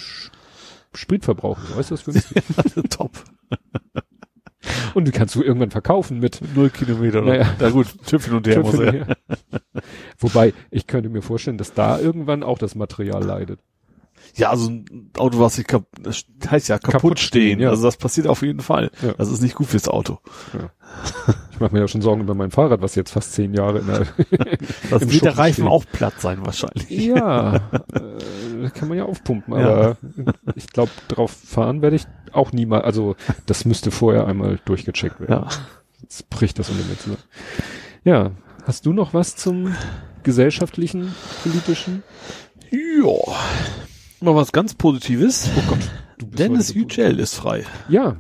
Spritverbrauch 0.92 1.58
ist 1.62 1.76
äußerst 1.76 2.04
günstig. 2.06 2.42
Top. 2.90 3.12
Und 4.94 5.06
die 5.06 5.12
kannst 5.12 5.34
du 5.34 5.42
irgendwann 5.42 5.70
verkaufen 5.70 6.18
mit 6.20 6.40
Null 6.54 6.70
Kilometer. 6.70 7.22
Oder? 7.22 7.32
Naja. 7.38 7.46
Na 7.60 7.70
gut, 7.70 7.86
Tüpf 8.06 8.24
hin 8.26 8.34
und 8.34 8.46
her 8.46 8.60
muss 8.60 8.78
er. 8.78 8.94
Ja. 8.94 9.06
Wobei, 10.18 10.54
ich 10.70 10.86
könnte 10.86 11.08
mir 11.08 11.22
vorstellen, 11.22 11.58
dass 11.58 11.72
da 11.74 11.98
irgendwann 11.98 12.42
auch 12.42 12.58
das 12.58 12.74
Material 12.74 13.22
leidet. 13.22 13.60
Ja, 14.34 14.50
also 14.50 14.68
ein 14.70 15.10
Auto, 15.16 15.38
was 15.38 15.54
sich 15.56 15.66
kap 15.66 15.84
das 16.02 16.24
heißt 16.50 16.68
ja 16.68 16.78
kaputt, 16.78 16.92
Kaputt 16.92 17.18
stehen. 17.20 17.42
stehen, 17.42 17.60
ja. 17.60 17.70
Also 17.70 17.84
das 17.84 17.96
passiert 17.96 18.26
auf 18.26 18.42
jeden 18.42 18.60
Fall. 18.60 18.90
Ja. 19.02 19.12
Das 19.14 19.30
ist 19.30 19.40
nicht 19.40 19.54
gut 19.54 19.68
fürs 19.68 19.88
Auto. 19.88 20.18
Ich 21.52 21.60
mache 21.60 21.72
mir 21.72 21.80
ja 21.80 21.88
schon 21.88 22.02
Sorgen 22.02 22.22
über 22.22 22.34
mein 22.34 22.50
Fahrrad, 22.50 22.82
was 22.82 22.96
jetzt 22.96 23.12
fast 23.12 23.32
zehn 23.32 23.54
Jahre 23.54 23.78
in 23.78 23.86
der, 23.86 24.00
Das 24.90 25.10
wird 25.10 25.24
der 25.24 25.38
Reifen 25.38 25.64
steht. 25.64 25.70
auch 25.72 25.84
platt 25.90 26.14
sein 26.20 26.44
wahrscheinlich. 26.44 26.90
Ja, 26.90 27.56
äh, 27.94 28.70
kann 28.74 28.88
man 28.88 28.98
ja 28.98 29.04
aufpumpen, 29.04 29.54
Ja. 29.54 29.60
aber 29.68 29.96
ich 30.54 30.66
glaube, 30.68 30.90
drauf 31.08 31.30
fahren 31.30 31.80
werde 31.80 31.96
ich 31.96 32.04
auch 32.36 32.52
niemals, 32.52 32.84
also 32.84 33.16
das 33.46 33.64
müsste 33.64 33.90
vorher 33.90 34.26
einmal 34.26 34.58
durchgecheckt 34.64 35.20
werden. 35.20 35.32
Ja. 35.32 35.48
Jetzt 36.02 36.28
bricht 36.30 36.58
das 36.58 36.70
unter 36.70 36.84
mir 36.84 36.98
zusammen. 36.98 37.22
Ja, 38.04 38.30
hast 38.64 38.86
du 38.86 38.92
noch 38.92 39.14
was 39.14 39.36
zum 39.36 39.74
gesellschaftlichen, 40.22 41.14
politischen? 41.42 42.02
Ja. 42.70 43.34
Mal 44.20 44.34
was 44.34 44.52
ganz 44.52 44.74
Positives. 44.74 45.50
Oh 45.56 45.62
Gott, 45.68 45.78
du 46.18 46.26
bist 46.26 46.38
Dennis 46.38 46.74
Yücel 46.74 47.18
ist 47.18 47.34
frei. 47.34 47.64
Ja, 47.88 48.16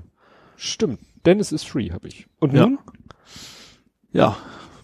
stimmt. 0.56 1.00
Dennis 1.24 1.52
ist 1.52 1.66
free, 1.68 1.90
habe 1.90 2.08
ich. 2.08 2.26
Und 2.38 2.54
Ja. 2.54 2.66
nun? 2.66 2.78
Ja. 4.12 4.36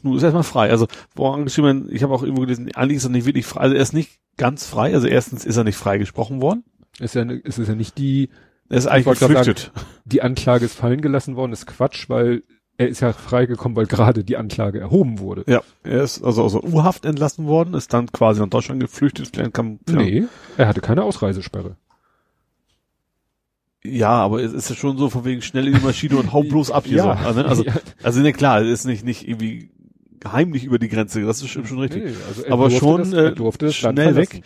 Nun 0.03 0.17
ist 0.17 0.23
er 0.23 0.27
erstmal 0.29 0.43
frei. 0.43 0.71
Also, 0.71 0.89
woran 1.15 1.45
geschrieben, 1.45 1.89
ich 1.93 2.03
habe 2.03 2.13
auch 2.13 2.23
irgendwo 2.23 2.41
gelesen, 2.43 2.71
eigentlich 2.75 2.97
ist 2.97 3.05
er 3.05 3.11
nicht 3.11 3.25
wirklich 3.27 3.47
frei. 3.47 3.61
Also 3.61 3.77
er 3.77 3.83
ist 3.83 3.93
nicht 3.93 4.19
ganz 4.37 4.67
frei. 4.67 4.95
Also 4.95 5.07
erstens 5.07 5.45
ist 5.45 5.57
er 5.57 5.63
nicht 5.65 5.77
freigesprochen 5.77 6.43
worden. 6.43 6.65
Ist 6.99 7.15
ja, 7.15 7.23
ist 7.23 7.59
es 7.59 7.69
ja 7.69 7.75
nicht 7.77 7.97
die, 7.99 8.31
Er 8.69 8.79
ist 8.79 8.85
Ich 8.87 8.91
eigentlich 8.91 9.19
geflüchtet. 9.19 9.73
die 10.05 10.23
Anklage 10.23 10.65
ist 10.65 10.75
fallen 10.75 11.01
gelassen 11.01 11.37
worden, 11.37 11.53
ist 11.53 11.67
Quatsch, 11.67 12.09
weil 12.09 12.43
er 12.79 12.89
ist 12.89 13.01
ja 13.01 13.13
freigekommen, 13.13 13.77
weil 13.77 13.87
gerade 13.87 14.25
die 14.25 14.37
Anklage 14.37 14.81
erhoben 14.81 15.19
wurde. 15.19 15.45
Ja, 15.47 15.61
er 15.85 16.03
ist 16.03 16.25
also 16.25 16.43
aus 16.43 16.53
der 16.53 16.65
U-Haft 16.65 17.05
entlassen 17.05 17.47
worden, 17.47 17.75
ist 17.75 17.93
dann 17.93 18.11
quasi 18.11 18.41
nach 18.41 18.49
Deutschland 18.49 18.81
geflüchtet. 18.81 19.29
Vielleicht 19.33 19.55
Kam, 19.55 19.79
Nee, 19.89 20.25
er 20.57 20.69
hatte 20.69 20.81
keine 20.81 21.03
Ausreisesperre. 21.05 21.77
Ja, 23.85 24.11
aber 24.11 24.43
es 24.43 24.53
ist 24.53 24.71
ja 24.71 24.77
schon 24.77 24.97
so 24.97 25.11
von 25.11 25.25
wegen 25.25 25.43
schnell 25.43 25.67
in 25.67 25.75
die 25.75 25.81
Maschine 25.81 26.17
und 26.17 26.33
hau 26.33 26.43
bloß 26.43 26.71
ab 26.71 26.85
hier 26.87 27.03
so. 27.03 27.09
Ne? 27.09 27.45
Also, 27.45 27.65
ja. 27.67 27.75
also 28.03 28.21
ne, 28.21 28.33
klar, 28.33 28.63
es 28.63 28.81
ist 28.81 28.85
nicht, 28.87 29.05
nicht 29.05 29.27
irgendwie 29.29 29.71
heimlich 30.27 30.65
über 30.65 30.79
die 30.79 30.89
Grenze, 30.89 31.21
das 31.23 31.43
ist 31.43 31.49
schon, 31.49 31.67
schon 31.67 31.81
richtig. 31.81 32.05
Nee, 32.05 32.15
also 32.29 32.43
er 32.43 32.53
Aber 32.53 32.71
schon, 32.71 33.11
das, 33.11 33.13
äh, 33.13 33.73
schnell 33.73 34.15
weg. 34.17 34.43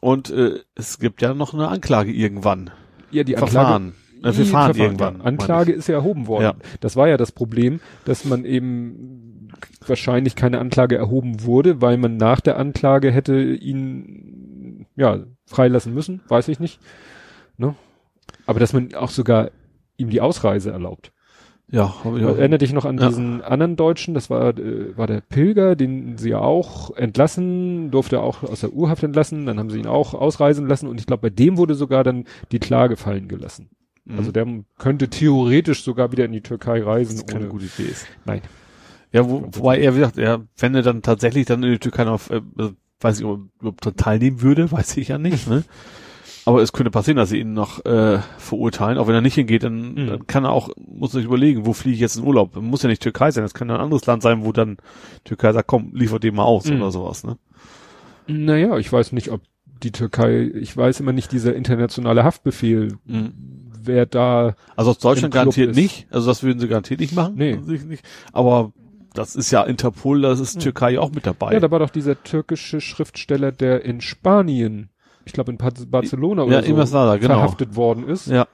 Und 0.00 0.30
äh, 0.30 0.60
es 0.74 0.98
gibt 0.98 1.22
ja 1.22 1.34
noch 1.34 1.54
eine 1.54 1.68
Anklage 1.68 2.12
irgendwann. 2.12 2.70
Ja, 3.10 3.24
die 3.24 3.36
Anklage, 3.36 3.50
Verfahren. 3.52 3.88
Äh, 3.88 4.30
Die 4.30 4.36
Verfahren 4.36 4.46
Verfahren, 4.46 4.76
irgendwann. 4.76 5.20
Anklage 5.20 5.72
ist 5.72 5.88
ja 5.88 5.94
erhoben 5.94 6.26
worden. 6.26 6.42
Ja. 6.44 6.54
Das 6.80 6.96
war 6.96 7.08
ja 7.08 7.16
das 7.16 7.32
Problem, 7.32 7.80
dass 8.04 8.24
man 8.24 8.44
eben 8.44 9.48
wahrscheinlich 9.86 10.34
keine 10.36 10.58
Anklage 10.60 10.96
erhoben 10.96 11.42
wurde, 11.44 11.80
weil 11.80 11.96
man 11.98 12.16
nach 12.16 12.40
der 12.40 12.58
Anklage 12.58 13.10
hätte 13.10 13.40
ihn 13.40 14.86
ja 14.96 15.24
freilassen 15.46 15.92
müssen, 15.94 16.22
weiß 16.28 16.48
ich 16.48 16.60
nicht. 16.60 16.80
Ne? 17.56 17.74
Aber 18.46 18.60
dass 18.60 18.72
man 18.72 18.94
auch 18.94 19.10
sogar 19.10 19.50
ihm 19.96 20.10
die 20.10 20.20
Ausreise 20.20 20.70
erlaubt. 20.70 21.12
Ja, 21.70 21.94
hab 22.04 22.16
ich 22.16 22.24
auch. 22.24 22.36
Erinnert 22.36 22.62
dich 22.62 22.72
noch 22.72 22.84
an 22.84 22.98
Ja. 22.98 23.08
diesen 23.08 23.42
anderen 23.42 23.76
Deutschen, 23.76 24.14
das 24.14 24.28
war, 24.30 24.56
äh, 24.58 24.96
war 24.96 25.06
der 25.06 25.20
Pilger, 25.22 25.74
den 25.76 26.18
sie 26.18 26.30
ja 26.30 26.38
auch 26.38 26.94
entlassen, 26.96 27.90
durfte 27.90 28.20
auch 28.20 28.42
aus 28.42 28.60
der 28.60 28.72
Urhaft 28.72 29.02
entlassen, 29.02 29.46
dann 29.46 29.58
haben 29.58 29.70
sie 29.70 29.78
ihn 29.78 29.86
auch 29.86 30.14
ausreisen 30.14 30.66
lassen 30.68 30.86
und 30.88 31.00
ich 31.00 31.06
glaube, 31.06 31.22
bei 31.22 31.30
dem 31.30 31.56
wurde 31.56 31.74
sogar 31.74 32.04
dann 32.04 32.24
die 32.52 32.58
Klage 32.58 32.96
fallen 32.96 33.28
gelassen. 33.28 33.70
Mhm. 34.04 34.18
Also 34.18 34.30
der 34.30 34.46
könnte 34.78 35.08
theoretisch 35.08 35.82
sogar 35.82 36.12
wieder 36.12 36.26
in 36.26 36.32
die 36.32 36.42
Türkei 36.42 36.82
reisen. 36.82 37.16
das 37.16 37.26
keine 37.26 37.44
ohne- 37.46 37.52
gute 37.52 37.64
Idee 37.64 37.90
ist. 37.90 38.06
Nein. 38.26 38.42
Ja, 39.12 39.28
wo, 39.28 39.48
wobei 39.52 39.78
er, 39.80 39.94
wie 39.94 40.00
gesagt, 40.00 40.18
er, 40.18 40.42
wenn 40.58 40.74
er 40.74 40.82
dann 40.82 41.00
tatsächlich 41.00 41.46
dann 41.46 41.62
in 41.62 41.72
die 41.72 41.78
Türkei 41.78 42.04
noch, 42.04 42.28
äh, 42.30 42.40
weiß 43.00 43.20
ich, 43.20 43.24
ob 43.24 43.38
er 43.38 43.44
überhaupt 43.60 43.84
dran 43.86 43.96
teilnehmen 43.96 44.42
würde, 44.42 44.70
weiß 44.72 44.96
ich 44.98 45.08
ja 45.08 45.18
nicht, 45.18 45.48
ne? 45.48 45.64
Aber 46.46 46.60
es 46.60 46.72
könnte 46.72 46.90
passieren, 46.90 47.16
dass 47.16 47.30
sie 47.30 47.38
ihn 47.40 47.54
noch 47.54 47.84
äh, 47.86 48.18
verurteilen. 48.38 48.98
Auch 48.98 49.06
wenn 49.08 49.14
er 49.14 49.20
nicht 49.22 49.34
hingeht, 49.34 49.62
dann, 49.62 49.94
Mhm. 49.94 50.06
dann 50.06 50.26
kann 50.26 50.44
er 50.44 50.50
auch, 50.52 50.68
muss 50.76 51.10
er 51.14 51.18
sich 51.18 51.24
überlegen, 51.24 51.64
wo 51.64 51.72
fliege 51.72 51.94
ich 51.94 52.00
jetzt 52.00 52.16
in 52.16 52.24
Urlaub? 52.24 52.54
Muss 52.56 52.82
ja 52.82 52.88
nicht 52.88 53.02
Türkei 53.02 53.30
sein, 53.30 53.44
das 53.44 53.54
kann 53.54 53.68
ja 53.68 53.76
ein 53.76 53.80
anderes 53.80 54.04
Land 54.06 54.22
sein, 54.22 54.44
wo 54.44 54.52
dann 54.52 54.76
Türkei 55.24 55.52
sagt, 55.52 55.68
komm, 55.68 55.92
liefer 55.94 56.18
den 56.18 56.34
mal 56.34 56.44
aus 56.44 56.66
Mhm. 56.66 56.76
oder 56.82 56.90
sowas, 56.90 57.24
ne? 57.24 57.38
Naja, 58.26 58.76
ich 58.78 58.92
weiß 58.92 59.12
nicht, 59.12 59.30
ob 59.30 59.40
die 59.82 59.92
Türkei, 59.92 60.50
ich 60.54 60.76
weiß 60.76 61.00
immer 61.00 61.12
nicht, 61.12 61.32
dieser 61.32 61.54
internationale 61.54 62.24
Haftbefehl, 62.24 62.96
Mhm. 63.04 63.32
wer 63.82 64.06
da, 64.06 64.54
Also 64.76 64.90
aus 64.92 64.98
Deutschland 64.98 65.32
garantiert 65.34 65.70
ist- 65.70 65.76
nicht. 65.76 66.06
Also 66.10 66.26
das 66.26 66.42
würden 66.42 66.58
sie 66.58 66.68
garantiert 66.68 67.00
nicht 67.00 67.14
machen. 67.14 67.34
Nee. 67.36 67.58
Ich 67.68 67.84
nicht. 67.84 68.04
Aber 68.32 68.72
das 69.14 69.36
ist 69.36 69.50
ja 69.50 69.62
Interpol, 69.62 70.22
das 70.22 70.40
ist 70.40 70.60
Türkei 70.60 70.98
auch 70.98 71.10
mit 71.12 71.26
dabei. 71.26 71.52
ja, 71.52 71.60
da 71.60 71.70
war 71.70 71.78
doch 71.80 71.90
dieser 71.90 72.22
türkische 72.22 72.80
Schriftsteller, 72.80 73.52
der 73.52 73.84
in 73.84 74.00
Spanien, 74.00 74.88
ich 75.24 75.32
glaube 75.32 75.52
in 75.52 75.58
Bar- 75.58 75.72
Barcelona 75.88 76.42
oder 76.44 76.56
ja, 76.56 76.62
so, 76.62 76.68
immer 76.70 76.84
da, 76.84 77.16
genau. 77.16 77.34
verhaftet 77.34 77.76
worden 77.76 78.06
ist, 78.08 78.26
Ja, 78.26 78.46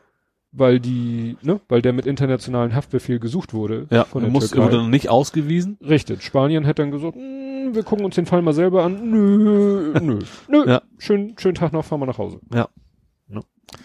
weil 0.52 0.80
die, 0.80 1.36
ne, 1.42 1.60
weil 1.68 1.82
der 1.82 1.92
mit 1.92 2.06
internationalen 2.06 2.74
Haftbefehl 2.74 3.18
gesucht 3.18 3.54
wurde 3.54 3.86
ja. 3.90 4.04
von 4.04 4.22
er 4.22 4.26
der 4.26 4.32
muss, 4.32 4.50
Türkei. 4.50 4.64
wurde 4.66 4.76
dann 4.78 4.90
nicht 4.90 5.08
ausgewiesen. 5.08 5.78
Richtig. 5.86 6.22
Spanien 6.22 6.66
hat 6.66 6.78
dann 6.78 6.90
gesagt, 6.90 7.16
"Mm, 7.16 7.74
wir 7.74 7.82
gucken 7.84 8.04
uns 8.04 8.14
den 8.16 8.26
Fall 8.26 8.42
mal 8.42 8.52
selber 8.54 8.82
an. 8.84 9.10
Nö, 9.10 9.92
nö, 10.00 10.18
nö. 10.48 10.64
Ja. 10.66 10.82
Schön, 10.98 11.34
schönen 11.38 11.54
Tag 11.54 11.72
noch, 11.72 11.84
fahren 11.84 12.00
wir 12.00 12.06
nach 12.06 12.18
Hause. 12.18 12.40
Ja. 12.52 12.68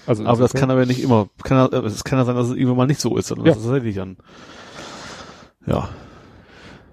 Also 0.08 0.26
Aber 0.26 0.40
das 0.40 0.54
kann 0.54 0.72
aber 0.72 0.88
nicht 0.88 1.04
immer, 1.04 1.28
kann, 1.44 1.72
er- 1.72 1.84
es 1.84 2.04
kann 2.04 2.18
ja 2.18 2.26
sein, 2.26 2.36
dass 2.36 2.48
es 2.50 2.56
irgendwann 2.56 2.78
mal 2.78 2.88
nicht 2.88 3.00
so 3.00 3.16
ist, 3.18 3.28
sondern 3.28 3.46
Ja. 3.46 3.52
das 3.54 3.62
ist 3.62 3.68
tatsächlich 3.68 3.96
dann. 3.96 4.18
Ja, 5.68 5.90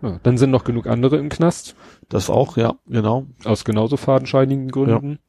Ja, 0.02 0.18
dann 0.24 0.36
sind 0.36 0.50
noch 0.50 0.64
genug 0.64 0.86
andere 0.86 1.16
im 1.16 1.28
Knast, 1.30 1.74
das 2.10 2.28
auch, 2.28 2.56
ja, 2.58 2.74
genau. 2.88 3.26
aus 3.44 3.64
genauso 3.64 3.96
fadenscheinigen 3.96 4.68
Gründen. 4.68 5.20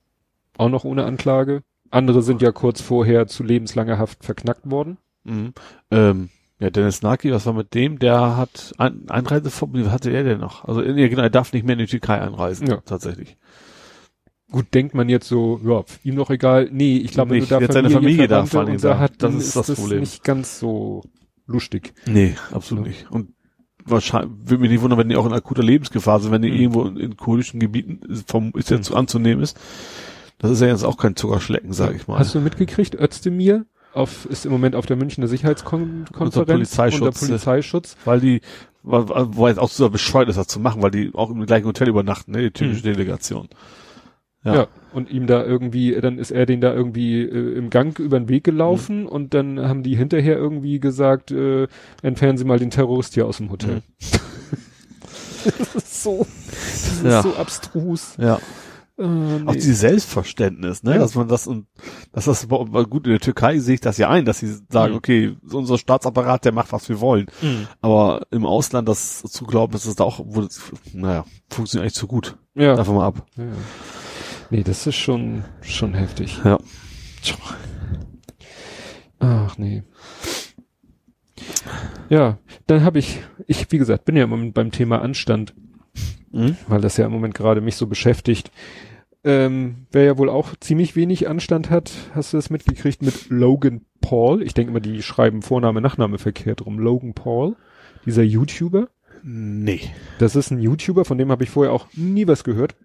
Auch 0.58 0.70
noch 0.70 0.84
ohne 0.84 1.06
Anklage. 1.06 1.64
Andere 1.90 2.22
sind 2.24 2.42
ja 2.42 2.52
kurz 2.52 2.82
vorher 2.82 3.28
zu 3.28 3.44
lebenslanger 3.44 3.98
Haft 3.98 4.24
verknackt 4.24 4.70
worden. 4.70 4.98
Mhm. 5.24 5.54
Ähm, 5.92 6.30
ja, 6.60 6.70
Dennis 6.70 7.02
Naki, 7.02 7.32
was 7.32 7.46
war 7.46 7.54
mit 7.54 7.74
dem? 7.74 8.00
Der 8.00 8.38
hat 8.38 8.74
ein, 8.78 9.10
Einreiseverbot, 9.10 9.86
was 9.86 9.92
hatte 9.92 10.12
er 10.12 10.24
denn 10.24 10.40
noch? 10.40 10.66
Also, 10.66 10.82
ja, 10.82 11.08
genau, 11.08 11.22
er 11.24 11.30
darf 11.30 11.54
nicht 11.54 11.66
mehr 11.66 11.74
in 11.74 11.80
die 11.80 11.86
Türkei 11.88 12.20
einreisen, 12.22 12.68
Ja. 12.68 12.78
tatsächlich. 12.86 13.38
Gut, 14.52 14.74
denkt 14.74 14.94
man 14.94 15.10
jetzt 15.10 15.28
so, 15.28 15.60
ja, 15.66 15.84
ihm 16.04 16.16
doch 16.16 16.30
egal. 16.30 16.70
Nee, 16.72 16.98
ich 16.98 17.12
glaube, 17.12 17.32
wenn 17.32 17.40
Nicht, 17.40 17.52
du 17.52 17.56
da 17.56 17.62
jetzt 17.62 17.74
seine 17.74 17.90
Familie 17.90 18.28
darf 18.28 18.50
Verwandte 18.52 18.80
vor 18.80 18.90
da. 18.92 19.00
hat, 19.00 19.14
Das 19.24 19.34
ist 19.34 19.56
das 19.56 19.72
Problem. 19.74 20.02
nicht 20.02 20.24
ganz 20.24 20.60
so 20.60 21.04
lustig. 21.48 21.94
Nee, 22.06 22.36
absolut 22.52 22.86
Ja. 22.86 22.92
nicht. 22.92 23.12
Und 23.12 23.34
wahrscheinlich, 23.84 24.32
würde 24.46 24.62
mich 24.62 24.72
nicht 24.72 24.82
wundern, 24.82 25.00
wenn 25.00 25.10
die 25.10 25.16
auch 25.16 25.26
in 25.26 25.34
akuter 25.34 25.64
Lebensgefahr 25.64 26.20
sind, 26.20 26.32
wenn 26.32 26.44
die 26.44 26.52
Mhm. 26.52 26.56
irgendwo 26.58 26.84
in, 26.86 26.98
in 26.98 27.18
kurdischen 27.18 27.60
Gebieten 27.60 28.00
vom, 28.28 28.52
ist 28.56 28.70
ja 28.70 28.78
Mhm. 28.78 28.84
zu 28.84 28.96
anzunehmen 28.96 29.44
ist. 29.44 29.60
Das 30.44 30.52
ist 30.52 30.62
ja 30.62 30.68
jetzt 30.68 30.84
auch 30.84 30.98
kein 30.98 31.16
Zuckerschlecken, 31.16 31.74
sage 31.74 31.96
ich 31.96 32.08
mal. 32.08 32.20
Hast 32.20 32.36
du 32.36 32.40
mitgekriegt, 32.42 32.94
Özdemir 32.96 33.66
auf, 33.94 34.26
ist 34.26 34.46
im 34.46 34.52
Moment 34.52 34.76
auf 34.76 34.86
der 34.86 34.98
Münchner 34.98 35.28
Sicherheitskonferenz 35.28 36.12
Unter 36.20 36.46
Polizeischutz, 36.46 37.02
unter 37.22 37.28
Polizeischutz. 37.28 37.96
weil 38.06 38.20
die, 38.20 38.42
weil, 38.84 39.52
es 39.52 39.58
auch 39.58 39.70
so 39.70 39.90
bescheuert 39.90 40.30
ist, 40.30 40.36
das 40.38 40.48
zu 40.48 40.60
machen, 40.60 40.82
weil 40.82 40.92
die 40.92 41.12
auch 41.14 41.30
im 41.32 41.46
gleichen 41.46 41.66
Hotel 41.66 41.88
übernachten, 41.90 42.32
ne, 42.32 42.42
die 42.42 42.52
typische 42.52 42.82
Delegation. 42.84 43.48
Ja. 44.44 44.54
Ja. 44.56 44.68
Und 44.94 45.10
ihm 45.10 45.26
da 45.28 45.44
irgendwie, 45.46 45.94
dann 46.02 46.18
ist 46.20 46.32
er 46.32 46.46
den 46.46 46.60
da 46.60 46.74
irgendwie 46.74 47.22
äh, 47.22 47.58
im 47.58 47.70
Gang 47.70 47.98
über 48.00 48.20
den 48.20 48.28
Weg 48.28 48.44
gelaufen 48.44 49.02
Mhm. 49.04 49.08
und 49.08 49.34
dann 49.34 49.60
haben 49.60 49.84
die 49.84 49.96
hinterher 49.96 50.36
irgendwie 50.38 50.80
gesagt, 50.82 51.32
äh, 51.32 51.68
entfernen 52.02 52.38
Sie 52.38 52.44
mal 52.44 52.60
den 52.60 52.70
Terrorist 52.72 53.14
hier 53.14 53.26
aus 53.26 53.38
dem 53.38 53.50
Hotel. 53.52 53.82
das 55.46 55.76
ist 55.76 56.04
so, 56.04 56.28
das 56.50 56.88
ist 56.88 57.04
Mhm. 57.04 57.10
Ja. 57.10 57.22
so 57.22 57.36
abstrus. 57.36 58.16
Ja. 58.20 58.40
Äh, 58.96 59.04
Auch 59.04 59.08
nee. 59.08 59.54
dieses 59.54 59.80
Selbstverständnis, 59.80 60.84
ne, 60.84 60.92
Ja. 60.92 60.98
dass 61.00 61.16
man 61.16 61.28
das 61.28 61.48
und, 61.48 61.66
dass 62.12 62.26
das, 62.26 62.48
gut, 62.48 63.06
in 63.08 63.12
der 63.14 63.20
Türkei 63.20 63.58
sehe 63.58 63.76
ich 63.76 63.82
das 63.82 63.98
ja 63.98 64.10
ein, 64.10 64.24
dass 64.26 64.38
sie 64.40 64.56
sagen, 64.70 64.92
Mhm. 64.94 64.98
okay, 64.98 65.36
unser 65.52 65.80
Staatsapparat, 65.80 66.46
der 66.46 66.52
macht, 66.52 66.72
was 66.72 66.88
wir 66.90 67.00
wollen. 67.00 67.26
Mhm. 67.42 67.68
Aber 67.82 68.28
im 68.30 68.46
Ausland 68.46 68.88
das 68.88 69.24
zu 69.24 69.46
glauben, 69.46 69.74
dass 69.74 69.86
es 69.86 69.96
da 69.96 70.04
auch, 70.04 70.20
wo 70.24 70.48
naja, 70.94 71.26
funktioniert 71.50 71.84
eigentlich 71.86 71.96
zu 71.96 72.06
gut. 72.08 72.38
Ja. 72.54 72.76
Einfach 72.76 72.94
mal 72.94 73.08
ab. 73.08 73.26
ja. 73.36 73.46
Nee, 74.52 74.62
das 74.64 74.86
ist 74.86 74.96
schon, 74.98 75.44
schon 75.62 75.96
heftig. 75.96 76.40
Ja. 76.44 76.60
Ach 79.20 79.58
nee. 79.58 79.84
Ja, 82.10 82.38
dann 82.68 82.84
habe 82.84 83.00
ich, 83.00 83.22
ich, 83.48 83.72
wie 83.72 83.78
gesagt, 83.78 84.06
bin 84.06 84.16
ja 84.16 84.26
im 84.26 84.30
Moment 84.30 84.54
beim 84.54 84.72
Thema 84.72 85.02
Anstand, 85.02 85.56
Mhm. 86.34 86.58
weil 86.68 86.82
das 86.82 86.98
ja 86.98 87.06
im 87.06 87.12
Moment 87.12 87.36
gerade 87.36 87.62
mich 87.62 87.76
so 87.76 87.88
beschäftigt. 87.88 88.52
Ähm, 89.24 89.86
wer 89.92 90.04
ja 90.04 90.18
wohl 90.18 90.30
auch 90.30 90.54
ziemlich 90.60 90.98
wenig 90.98 91.30
Anstand 91.30 91.70
hat, 91.70 91.92
hast 92.14 92.34
du 92.34 92.38
das 92.38 92.50
mitgekriegt 92.50 93.02
mit 93.02 93.30
Logan 93.30 93.82
Paul. 94.02 94.42
Ich 94.42 94.54
denke 94.54 94.72
immer, 94.72 94.82
die 94.82 95.02
schreiben 95.02 95.42
Vorname, 95.42 95.80
Nachname 95.80 96.18
verkehrt 96.18 96.66
rum. 96.66 96.78
Logan 96.78 97.14
Paul, 97.14 97.56
dieser 98.06 98.24
YouTuber. 98.24 98.90
Nee. 99.24 99.80
Das 100.20 100.36
ist 100.36 100.52
ein 100.52 100.60
YouTuber, 100.60 101.06
von 101.06 101.18
dem 101.18 101.32
habe 101.32 101.46
ich 101.46 101.50
vorher 101.50 101.72
auch 101.72 101.88
nie 101.94 102.28
was 102.28 102.44
gehört. 102.44 102.76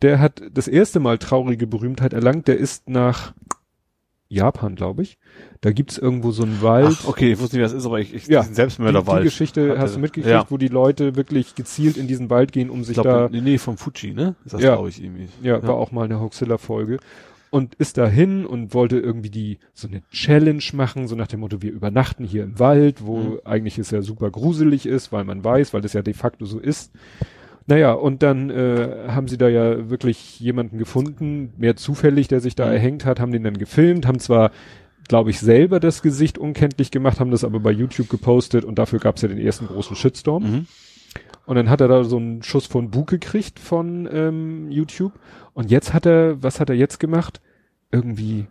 Der 0.00 0.18
hat 0.18 0.40
das 0.50 0.66
erste 0.66 0.98
Mal 0.98 1.18
traurige 1.18 1.66
Berühmtheit 1.66 2.14
erlangt. 2.14 2.48
Der 2.48 2.56
ist 2.56 2.88
nach 2.88 3.34
Japan, 4.30 4.76
glaube 4.76 5.02
ich. 5.02 5.18
Da 5.60 5.72
gibt's 5.72 5.98
irgendwo 5.98 6.30
so 6.30 6.44
einen 6.44 6.62
Wald. 6.62 6.96
Ach, 7.02 7.08
okay, 7.08 7.32
ich 7.32 7.40
wusste 7.40 7.56
nicht, 7.56 7.64
was 7.64 7.72
ist, 7.72 7.84
aber 7.84 7.98
ich, 8.00 8.14
ich 8.14 8.26
Ja, 8.28 8.40
diesen 8.40 8.52
die, 8.52 8.56
Selbstmörderwald. 8.56 9.20
die 9.22 9.24
Geschichte 9.24 9.70
Hat 9.72 9.78
hast 9.78 9.96
du 9.96 10.00
mitgekriegt, 10.00 10.32
Ja. 10.32 10.46
wo 10.48 10.56
die 10.56 10.68
Leute 10.68 11.16
wirklich 11.16 11.54
gezielt 11.56 11.96
in 11.96 12.06
diesen 12.06 12.30
Wald 12.30 12.52
gehen, 12.52 12.70
um 12.70 12.80
Ich 12.80 12.86
sich 12.86 12.94
glaube, 12.94 13.08
da, 13.10 13.28
der 13.28 13.42
Nähe 13.42 13.58
vom 13.58 13.76
Fuji, 13.76 14.14
ne? 14.14 14.36
Ist 14.44 14.54
das, 14.54 14.62
Ja. 14.62 14.74
glaube 14.76 14.88
ich, 14.88 15.02
irgendwie. 15.02 15.28
ja, 15.42 15.60
war 15.62 15.74
auch 15.74 15.90
mal 15.92 16.04
eine 16.04 16.20
Hoaxilla-Folge. 16.20 16.98
Und 17.52 17.74
ist 17.74 17.98
dahin 17.98 18.46
und 18.46 18.74
wollte 18.74 19.00
irgendwie 19.00 19.30
die, 19.30 19.58
so 19.74 19.88
eine 19.88 20.02
Challenge 20.12 20.62
machen, 20.74 21.08
so 21.08 21.16
nach 21.16 21.26
dem 21.26 21.40
Motto, 21.40 21.60
wir 21.62 21.72
übernachten 21.72 22.22
hier 22.24 22.44
im 22.44 22.60
Wald, 22.60 23.04
wo 23.04 23.16
Mhm. 23.18 23.38
eigentlich 23.44 23.76
es 23.78 23.90
ja 23.90 24.02
super 24.02 24.30
gruselig 24.30 24.86
ist, 24.86 25.10
weil 25.10 25.24
man 25.24 25.42
weiß, 25.42 25.74
weil 25.74 25.84
es 25.84 25.92
ja 25.92 26.02
de 26.02 26.14
facto 26.14 26.46
so 26.46 26.60
ist. 26.60 26.92
Naja, 27.70 27.92
und 27.92 28.24
dann 28.24 28.50
äh, 28.50 29.06
haben 29.10 29.28
sie 29.28 29.38
da 29.38 29.48
ja 29.48 29.88
wirklich 29.90 30.40
jemanden 30.40 30.76
gefunden, 30.76 31.52
mehr 31.56 31.76
zufällig, 31.76 32.26
der 32.26 32.40
sich 32.40 32.56
da 32.56 32.66
Mhm. 32.66 32.72
erhängt 32.72 33.04
hat, 33.04 33.20
haben 33.20 33.30
den 33.30 33.44
dann 33.44 33.58
gefilmt, 33.58 34.08
haben 34.08 34.18
zwar, 34.18 34.50
glaube 35.06 35.30
ich, 35.30 35.38
selber 35.38 35.78
das 35.78 36.02
Gesicht 36.02 36.36
unkenntlich 36.36 36.90
gemacht, 36.90 37.20
haben 37.20 37.30
das 37.30 37.44
aber 37.44 37.60
bei 37.60 37.70
YouTube 37.70 38.08
gepostet 38.08 38.64
und 38.64 38.80
dafür 38.80 38.98
gab 38.98 39.14
es 39.14 39.22
ja 39.22 39.28
den 39.28 39.38
ersten 39.38 39.68
großen 39.68 39.94
Shitstorm. 39.94 40.42
Mhm. 40.42 40.66
Und 41.46 41.54
dann 41.54 41.70
hat 41.70 41.80
er 41.80 41.86
da 41.86 42.02
so 42.02 42.16
einen 42.16 42.42
Schuss 42.42 42.66
von 42.66 42.90
Bug 42.90 43.06
gekriegt 43.06 43.60
von 43.60 44.08
ähm, 44.12 44.68
YouTube. 44.72 45.12
Und 45.54 45.70
jetzt 45.70 45.94
hat 45.94 46.06
er, 46.06 46.42
was 46.42 46.58
hat 46.58 46.70
er 46.70 46.76
jetzt 46.76 46.98
gemacht? 46.98 47.40
Irgendwie, 47.92 48.48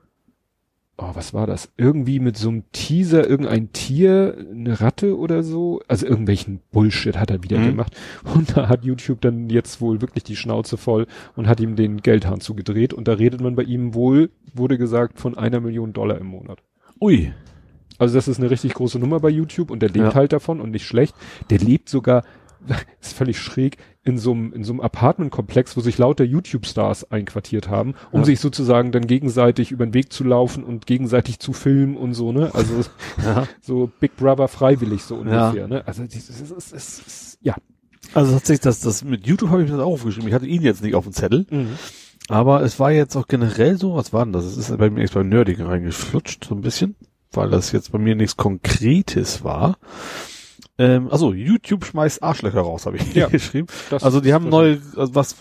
oh, 1.01 1.11
was 1.13 1.34
war 1.34 1.47
das? 1.47 1.71
Irgendwie 1.77 2.19
mit 2.19 2.38
so 2.38 2.49
einem 2.49 2.63
Teaser, 2.71 3.27
irgendein 3.27 3.71
Tier, 3.73 4.35
eine 4.51 4.80
Ratte 4.81 5.17
oder 5.17 5.43
so. 5.43 5.81
Also 5.88 6.05
irgendwelchen 6.05 6.59
Bullshit 6.71 7.17
hat 7.17 7.31
er 7.31 7.41
wieder 7.43 7.57
Mhm. 7.57 7.65
gemacht. 7.67 7.95
Und 8.35 8.55
da 8.57 8.67
hat 8.69 8.84
YouTube 8.85 9.21
dann 9.21 9.49
jetzt 9.49 9.81
wohl 9.81 10.01
wirklich 10.01 10.23
die 10.23 10.35
Schnauze 10.35 10.77
voll 10.77 11.07
und 11.35 11.47
hat 11.47 11.59
ihm 11.59 11.76
den 11.76 11.97
Geldhahn 12.01 12.41
zugedreht. 12.41 12.93
Und 12.93 13.07
da 13.07 13.13
redet 13.13 13.41
man 13.41 13.55
bei 13.55 13.63
ihm 13.63 13.93
wohl, 13.93 14.30
wurde 14.53 14.77
gesagt, 14.77 15.19
von 15.19 15.38
einer 15.38 15.59
Million 15.61 15.93
Dollar 15.93 16.17
im 16.19 16.27
Monat. 16.27 16.59
Ui. 17.01 17.31
Also 17.97 18.15
das 18.15 18.27
ist 18.27 18.39
eine 18.39 18.49
richtig 18.51 18.73
große 18.76 18.99
Nummer 18.99 19.19
bei 19.19 19.30
YouTube 19.30 19.71
und 19.71 19.81
der 19.81 19.89
lebt 19.89 19.99
Ja. 20.09 20.15
halt 20.15 20.31
davon 20.34 20.61
und 20.61 20.71
nicht 20.71 20.85
schlecht. 20.85 21.15
Der 21.49 21.59
lebt 21.59 21.89
sogar, 21.89 22.23
ist 23.01 23.13
völlig 23.13 23.39
schräg, 23.39 23.77
in 24.03 24.17
so 24.17 24.31
einem 24.31 24.53
in 24.53 24.63
so 24.63 24.71
einem 24.73 24.80
Apartmentkomplex, 24.80 25.76
wo 25.76 25.81
sich 25.81 25.97
lauter 25.97 26.23
YouTube-Stars 26.23 27.11
einquartiert 27.11 27.67
haben, 27.67 27.95
um 28.11 28.21
Ja. 28.21 28.26
sich 28.26 28.39
sozusagen 28.39 28.91
dann 28.91 29.07
gegenseitig 29.07 29.71
über 29.71 29.85
den 29.85 29.93
Weg 29.93 30.13
zu 30.13 30.23
laufen 30.23 30.63
und 30.63 30.85
gegenseitig 30.85 31.39
zu 31.39 31.51
filmen 31.53 31.97
und 31.97 32.13
so, 32.13 32.31
ne? 32.31 32.51
Also 32.53 32.73
Ja. 33.23 33.45
so 33.61 33.91
Big 33.99 34.15
Brother 34.15 34.47
freiwillig 34.47 35.03
so 35.03 35.15
Ja. 35.23 35.47
ungefähr, 35.49 35.67
ne? 35.67 35.84
Also 35.85 36.03
das 36.05 36.15
ist, 36.15 36.30
das 36.30 36.51
ist, 36.51 36.73
das 36.73 36.99
ist 36.99 37.38
ja. 37.41 37.55
Also 38.13 38.31
tatsächlich, 38.34 38.61
das, 38.61 38.80
das 38.80 39.03
mit 39.03 39.27
YouTube 39.27 39.49
habe 39.49 39.63
ich 39.63 39.69
mir 39.69 39.76
das 39.77 39.85
auch 39.85 39.91
aufgeschrieben. 39.91 40.30
Ich 40.30 40.34
hatte 40.34 40.47
ihn 40.47 40.61
jetzt 40.61 40.81
nicht 40.81 40.95
auf 40.95 41.03
dem 41.03 41.13
Zettel. 41.13 41.45
Mhm. 41.49 41.76
Aber 42.30 42.61
es 42.63 42.80
war 42.80 42.91
jetzt 42.91 43.15
auch 43.15 43.27
generell 43.27 43.77
so, 43.77 43.95
was 43.95 44.13
war 44.13 44.23
denn 44.23 44.34
das? 44.34 44.45
Es 44.45 44.57
ist 44.57 44.76
bei 44.77 44.89
mir 44.89 45.03
echt 45.03 45.13
beim 45.13 45.30
Nerdigen 45.30 45.65
reingeflutscht, 45.65 46.45
so 46.45 46.55
ein 46.55 46.61
bisschen, 46.61 46.95
weil 47.31 47.49
das 47.49 47.71
jetzt 47.71 47.91
bei 47.91 47.97
mir 47.99 48.15
nichts 48.15 48.38
Konkretes 48.38 49.43
war. 49.43 49.77
Ähm, 50.80 51.10
also 51.11 51.34
YouTube 51.34 51.85
schmeißt 51.85 52.23
Arschlöcher 52.23 52.61
raus, 52.61 52.85
habe 52.88 52.97
ich 52.97 53.14
Ja. 53.14 53.27
geschrieben. 53.30 53.68
Also 53.91 54.22
die 54.22 54.34
haben 54.34 54.49
neue, 54.49 54.80
also 54.95 55.14
was, 55.14 55.35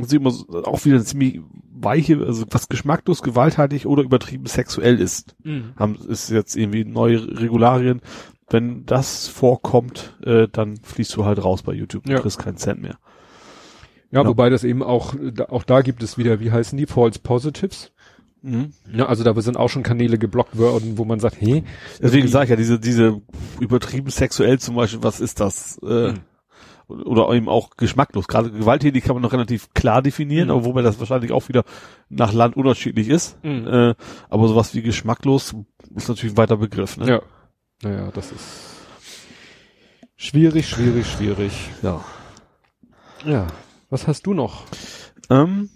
sie 0.00 0.16
immer 0.16 0.32
auch 0.64 0.84
wieder 0.84 1.04
ziemlich 1.04 1.40
weiche, 1.72 2.18
also 2.26 2.44
was 2.50 2.68
geschmacklos, 2.68 3.22
gewalttätig 3.22 3.86
oder 3.86 4.02
übertrieben 4.02 4.46
sexuell 4.46 4.98
ist. 5.00 5.36
Mhm. 5.44 5.74
Haben, 5.78 5.96
ist 6.08 6.30
jetzt 6.30 6.56
irgendwie 6.56 6.84
neue 6.84 7.38
Regularien. 7.40 8.00
wenn 8.52 8.84
das 8.84 9.28
vorkommt, 9.28 10.16
äh, 10.24 10.48
dann 10.50 10.76
fließt 10.78 11.14
du 11.16 11.24
halt 11.24 11.44
raus 11.44 11.62
bei 11.62 11.72
YouTube. 11.72 12.02
Du 12.02 12.10
Ja. 12.12 12.18
kriegst 12.18 12.40
keinen 12.40 12.56
Cent 12.56 12.82
mehr. 12.82 12.98
Ja, 14.10 14.22
Ja. 14.22 14.26
wobei 14.26 14.50
das 14.50 14.64
eben 14.64 14.82
auch, 14.82 15.14
auch 15.50 15.62
da 15.62 15.82
gibt 15.82 16.02
es 16.02 16.18
wieder, 16.18 16.40
wie 16.40 16.50
heißen 16.50 16.76
die, 16.76 16.86
False 16.86 17.20
Positives. 17.20 17.92
Mhm. 18.42 18.72
Ja, 18.92 19.06
also 19.06 19.22
da 19.24 19.38
sind 19.40 19.56
auch 19.56 19.68
schon 19.68 19.82
Kanäle 19.82 20.18
geblockt 20.18 20.56
worden, 20.56 20.96
wo 20.98 21.04
man 21.04 21.20
sagt, 21.20 21.40
hey, 21.40 21.64
Deswegen 22.00 22.28
sage 22.28 22.44
ich 22.44 22.50
ja, 22.50 22.56
diese, 22.56 22.78
diese 22.80 23.20
übertrieben 23.60 24.10
sexuell 24.10 24.58
zum 24.58 24.76
Beispiel, 24.76 25.02
was 25.02 25.20
ist 25.20 25.40
das? 25.40 25.78
Äh, 25.82 26.12
Mhm. 26.12 26.20
Oder 27.04 27.32
eben 27.34 27.48
auch 27.48 27.76
geschmacklos. 27.76 28.26
Gerade 28.26 28.50
gewalttätig 28.50 29.04
kann 29.04 29.14
man 29.14 29.22
noch 29.22 29.32
relativ 29.32 29.72
klar 29.74 30.02
definieren, 30.02 30.48
Mhm. 30.48 30.54
aber 30.54 30.64
wobei 30.64 30.82
das 30.82 30.98
wahrscheinlich 30.98 31.30
auch 31.30 31.48
wieder 31.48 31.62
nach 32.08 32.32
Land 32.32 32.56
unterschiedlich 32.56 33.08
ist. 33.08 33.38
Mhm. 33.44 33.66
Äh, 33.68 33.94
aber 34.28 34.48
sowas 34.48 34.74
wie 34.74 34.82
geschmacklos 34.82 35.54
ist 35.94 36.08
natürlich 36.08 36.34
ein 36.34 36.36
weiter 36.36 36.56
Begriff. 36.56 36.96
Ne? 36.96 37.08
ja, 37.08 37.22
naja, 37.82 38.10
das 38.12 38.32
ist 38.32 38.48
schwierig, 40.16 40.68
schwierig, 40.68 41.06
schwierig. 41.06 41.52
ja. 41.82 42.04
Ja, 43.24 43.46
was 43.90 44.06
hast 44.08 44.26
du 44.26 44.34
noch? 44.34 44.64
Ähm, 45.28 45.68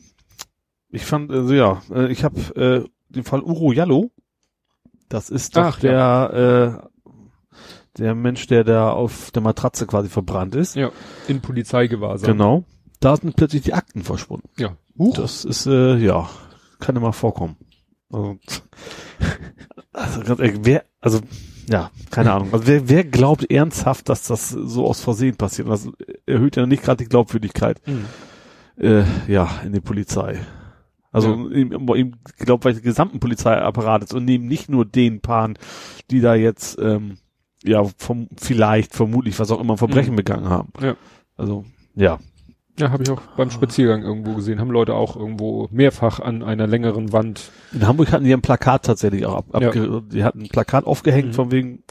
ich 0.95 1.05
fand, 1.05 1.31
also 1.31 1.53
ja, 1.55 1.83
äh, 1.93 2.11
ich 2.11 2.25
habe 2.25 2.39
äh, 2.57 2.89
den 3.15 3.25
Fall 3.25 3.41
Uro 3.43 3.73
Jallo. 3.73 4.11
Das 5.09 5.31
ist 5.31 5.57
doch 5.57 5.63
Ach, 5.65 5.79
der, 5.81 6.81
äh, 6.83 7.11
der 7.99 8.15
Mensch, 8.15 8.47
der 8.47 8.65
da 8.65 8.91
auf 8.91 9.31
der 9.31 9.43
Matratze 9.43 9.87
quasi 9.87 10.09
verbrannt 10.09 10.55
ist. 10.55 10.75
Ja, 10.77 10.91
in 11.29 11.41
Polizeigewahrsam. 11.41 12.27
Genau. 12.33 12.65
Da 13.01 13.17
sind 13.17 13.37
plötzlich 13.37 13.63
die 13.63 13.75
Akten 13.75 14.03
verschwunden. 14.03 14.49
Ja. 14.59 14.77
Huch. 14.99 15.15
Das 15.17 15.45
ist, 15.45 15.67
äh, 15.67 15.97
ja, 15.97 16.29
kann 16.81 16.97
immer 16.97 17.13
vorkommen. 17.13 17.57
Also, 18.11 18.39
also, 19.93 20.21
ganz 20.23 20.41
ehrlich, 20.41 20.61
wer, 20.63 20.85
also, 21.01 21.21
ja, 21.69 21.91
keine 22.11 22.33
Ahnung. 22.33 22.49
Also 22.53 22.67
wer, 22.67 22.89
wer 22.89 23.05
glaubt 23.05 23.51
ernsthaft, 23.51 24.09
dass 24.09 24.27
das 24.27 24.51
so 24.51 24.87
aus 24.87 25.01
Versehen 25.01 25.37
passiert? 25.37 25.69
Das 25.69 25.89
erhöht 26.27 26.57
ja 26.57 26.67
nicht 26.67 26.83
gerade 26.83 27.05
die 27.05 27.09
Glaubwürdigkeit, 27.09 27.81
Mhm. 27.87 28.05
äh, 28.79 29.05
ja, 29.29 29.49
in 29.65 29.73
der 29.73 29.81
Polizei. 29.81 30.41
Also 31.15 31.33
im, 31.49 31.73
im 31.73 32.15
glaube 32.39 32.65
weil 32.65 32.75
gesamten 32.81 33.21
Polizeiapparates 33.21 34.13
und 34.13 34.25
nehmen 34.25 34.47
nicht 34.47 34.69
nur 34.69 34.85
den 34.85 35.21
Paaren, 35.21 35.57
die 36.11 36.21
da 36.21 36.35
jetzt 36.35 36.79
ähm, 36.81 37.17
ja 37.63 37.83
vom 37.97 38.29
vielleicht 38.37 38.95
vermutlich 38.95 39.39
was 39.39 39.51
auch 39.51 39.61
immer 39.61 39.75
ein 39.75 39.79
Verbrechen 39.79 40.13
Mhm. 40.13 40.17
begangen 40.17 40.49
haben. 40.51 40.73
Ja. 40.83 40.97
Also 41.37 41.65
ja, 41.95 42.19
Ja, 42.79 42.91
habe 42.91 43.05
ich 43.05 43.11
auch 43.11 43.21
beim 43.37 43.51
Spaziergang 43.53 44.03
irgendwo 44.03 44.35
gesehen. 44.35 44.59
Haben 44.61 44.71
Leute 44.73 44.95
auch 44.95 45.15
irgendwo 45.17 45.69
mehrfach 45.71 46.19
an 46.19 46.43
einer 46.43 46.67
längeren 46.67 47.13
Wand. 47.13 47.53
In 47.73 47.87
Hamburg 47.87 48.11
hatten 48.11 48.25
die 48.25 48.33
ein 48.35 48.43
Plakat 48.43 48.85
tatsächlich 48.85 49.25
auch 49.27 49.37
ab, 49.37 49.63
Ja. 49.63 50.01
die 50.01 50.25
hatten 50.25 50.43
ein 50.43 50.49
Plakat 50.49 50.85
aufgehängt 50.85 51.29
Mhm. 51.29 51.33
von 51.35 51.51
wegen 51.53 51.85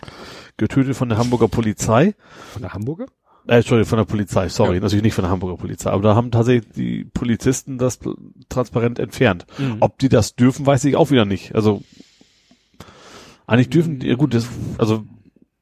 getötet 0.58 0.96
von 0.98 1.08
der 1.10 1.18
Hamburger 1.18 1.48
Polizei. 1.48 2.14
Von 2.52 2.62
der 2.62 2.74
Hamburger? 2.74 3.06
Äh, 3.48 3.58
Entschuldigung, 3.58 3.90
von 3.90 3.98
der 3.98 4.06
Polizei, 4.06 4.48
sorry, 4.50 4.76
Ja. 4.76 4.82
natürlich 4.82 5.04
nicht 5.04 5.14
von 5.16 5.24
der 5.24 5.32
Hamburger 5.32 5.58
Polizei, 5.58 5.90
aber 5.92 6.02
da 6.02 6.16
haben 6.16 6.32
tatsächlich 6.32 6.72
die 6.76 7.04
Polizisten 7.04 7.78
das 7.78 8.00
transparent 8.50 9.00
entfernt. 9.00 9.46
Mhm. 9.58 9.78
Ob 9.82 10.00
die 10.00 10.10
das 10.10 10.36
dürfen, 10.36 10.66
weiß 10.66 10.86
ich 10.86 10.96
auch 10.96 11.12
wieder 11.12 11.26
nicht. 11.26 11.54
Also 11.56 11.84
eigentlich 13.46 13.70
dürfen 13.70 14.00
die, 14.00 14.08
ja 14.08 14.16
gut, 14.16 14.34
das, 14.34 14.48
also 14.78 15.04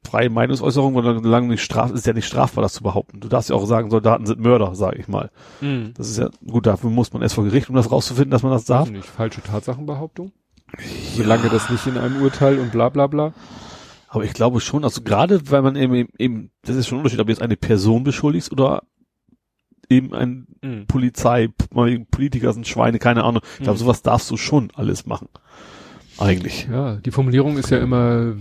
freie 0.07 0.29
Meinungsäußerung 0.29 0.95
oder 0.95 1.19
lange 1.21 1.47
nicht 1.47 1.63
straf, 1.63 1.91
ist 1.91 2.05
ja 2.05 2.13
nicht 2.13 2.27
strafbar, 2.27 2.61
das 2.61 2.73
zu 2.73 2.83
behaupten. 2.83 3.19
Du 3.19 3.27
darfst 3.27 3.49
ja 3.49 3.55
auch 3.55 3.65
sagen, 3.65 3.89
Soldaten 3.89 4.25
sind 4.25 4.39
Mörder, 4.39 4.75
sage 4.75 4.97
ich 4.99 5.07
mal. 5.07 5.31
Mhm. 5.61 5.93
Das 5.97 6.09
ist 6.09 6.17
ja 6.17 6.29
gut, 6.45 6.65
dafür 6.67 6.89
muss 6.89 7.13
man 7.13 7.21
erst 7.21 7.35
vor 7.35 7.43
Gericht, 7.45 7.69
um 7.69 7.75
das 7.75 7.91
rauszufinden, 7.91 8.31
dass 8.31 8.43
man 8.43 8.51
das 8.51 8.65
darf. 8.65 8.89
Nicht, 8.89 9.05
falsche 9.05 9.41
Tatsachenbehauptung? 9.41 10.31
Solange 11.15 11.49
das 11.49 11.69
nicht 11.69 11.85
in 11.87 11.97
einem 11.97 12.21
Urteil 12.21 12.59
und 12.59 12.71
bla 12.71 12.89
bla 12.89 13.07
bla. 13.07 13.33
Aber 14.13 14.25
ich 14.25 14.33
glaube 14.33 14.59
schon, 14.59 14.83
also 14.83 15.01
gerade 15.03 15.49
weil 15.51 15.61
man 15.61 15.77
eben, 15.77 16.09
eben 16.17 16.51
das 16.63 16.75
ist 16.75 16.87
schon 16.87 16.97
ein 16.97 16.99
Unterschied, 16.99 17.21
ob 17.21 17.27
du 17.27 17.31
jetzt 17.31 17.41
eine 17.41 17.55
Person 17.55 18.03
beschuldigst 18.03 18.51
oder 18.51 18.83
eben 19.89 20.13
ein 20.13 20.47
Mhm. 20.61 20.85
Polizei, 20.85 21.47
Politiker 22.11 22.51
sind 22.53 22.67
Schweine, 22.67 22.99
keine 22.99 23.23
Ahnung. 23.23 23.41
Ich 23.57 23.63
glaube, 23.63 23.77
Mhm. 23.77 23.83
sowas 23.83 24.01
darfst 24.03 24.29
du 24.29 24.35
schon 24.37 24.69
alles 24.75 25.05
machen. 25.05 25.29
Eigentlich. 26.17 26.67
Ja, 26.69 26.97
die 26.97 27.11
Formulierung 27.11 27.57
ist 27.57 27.69
ja 27.71 27.77
immer, 27.79 28.35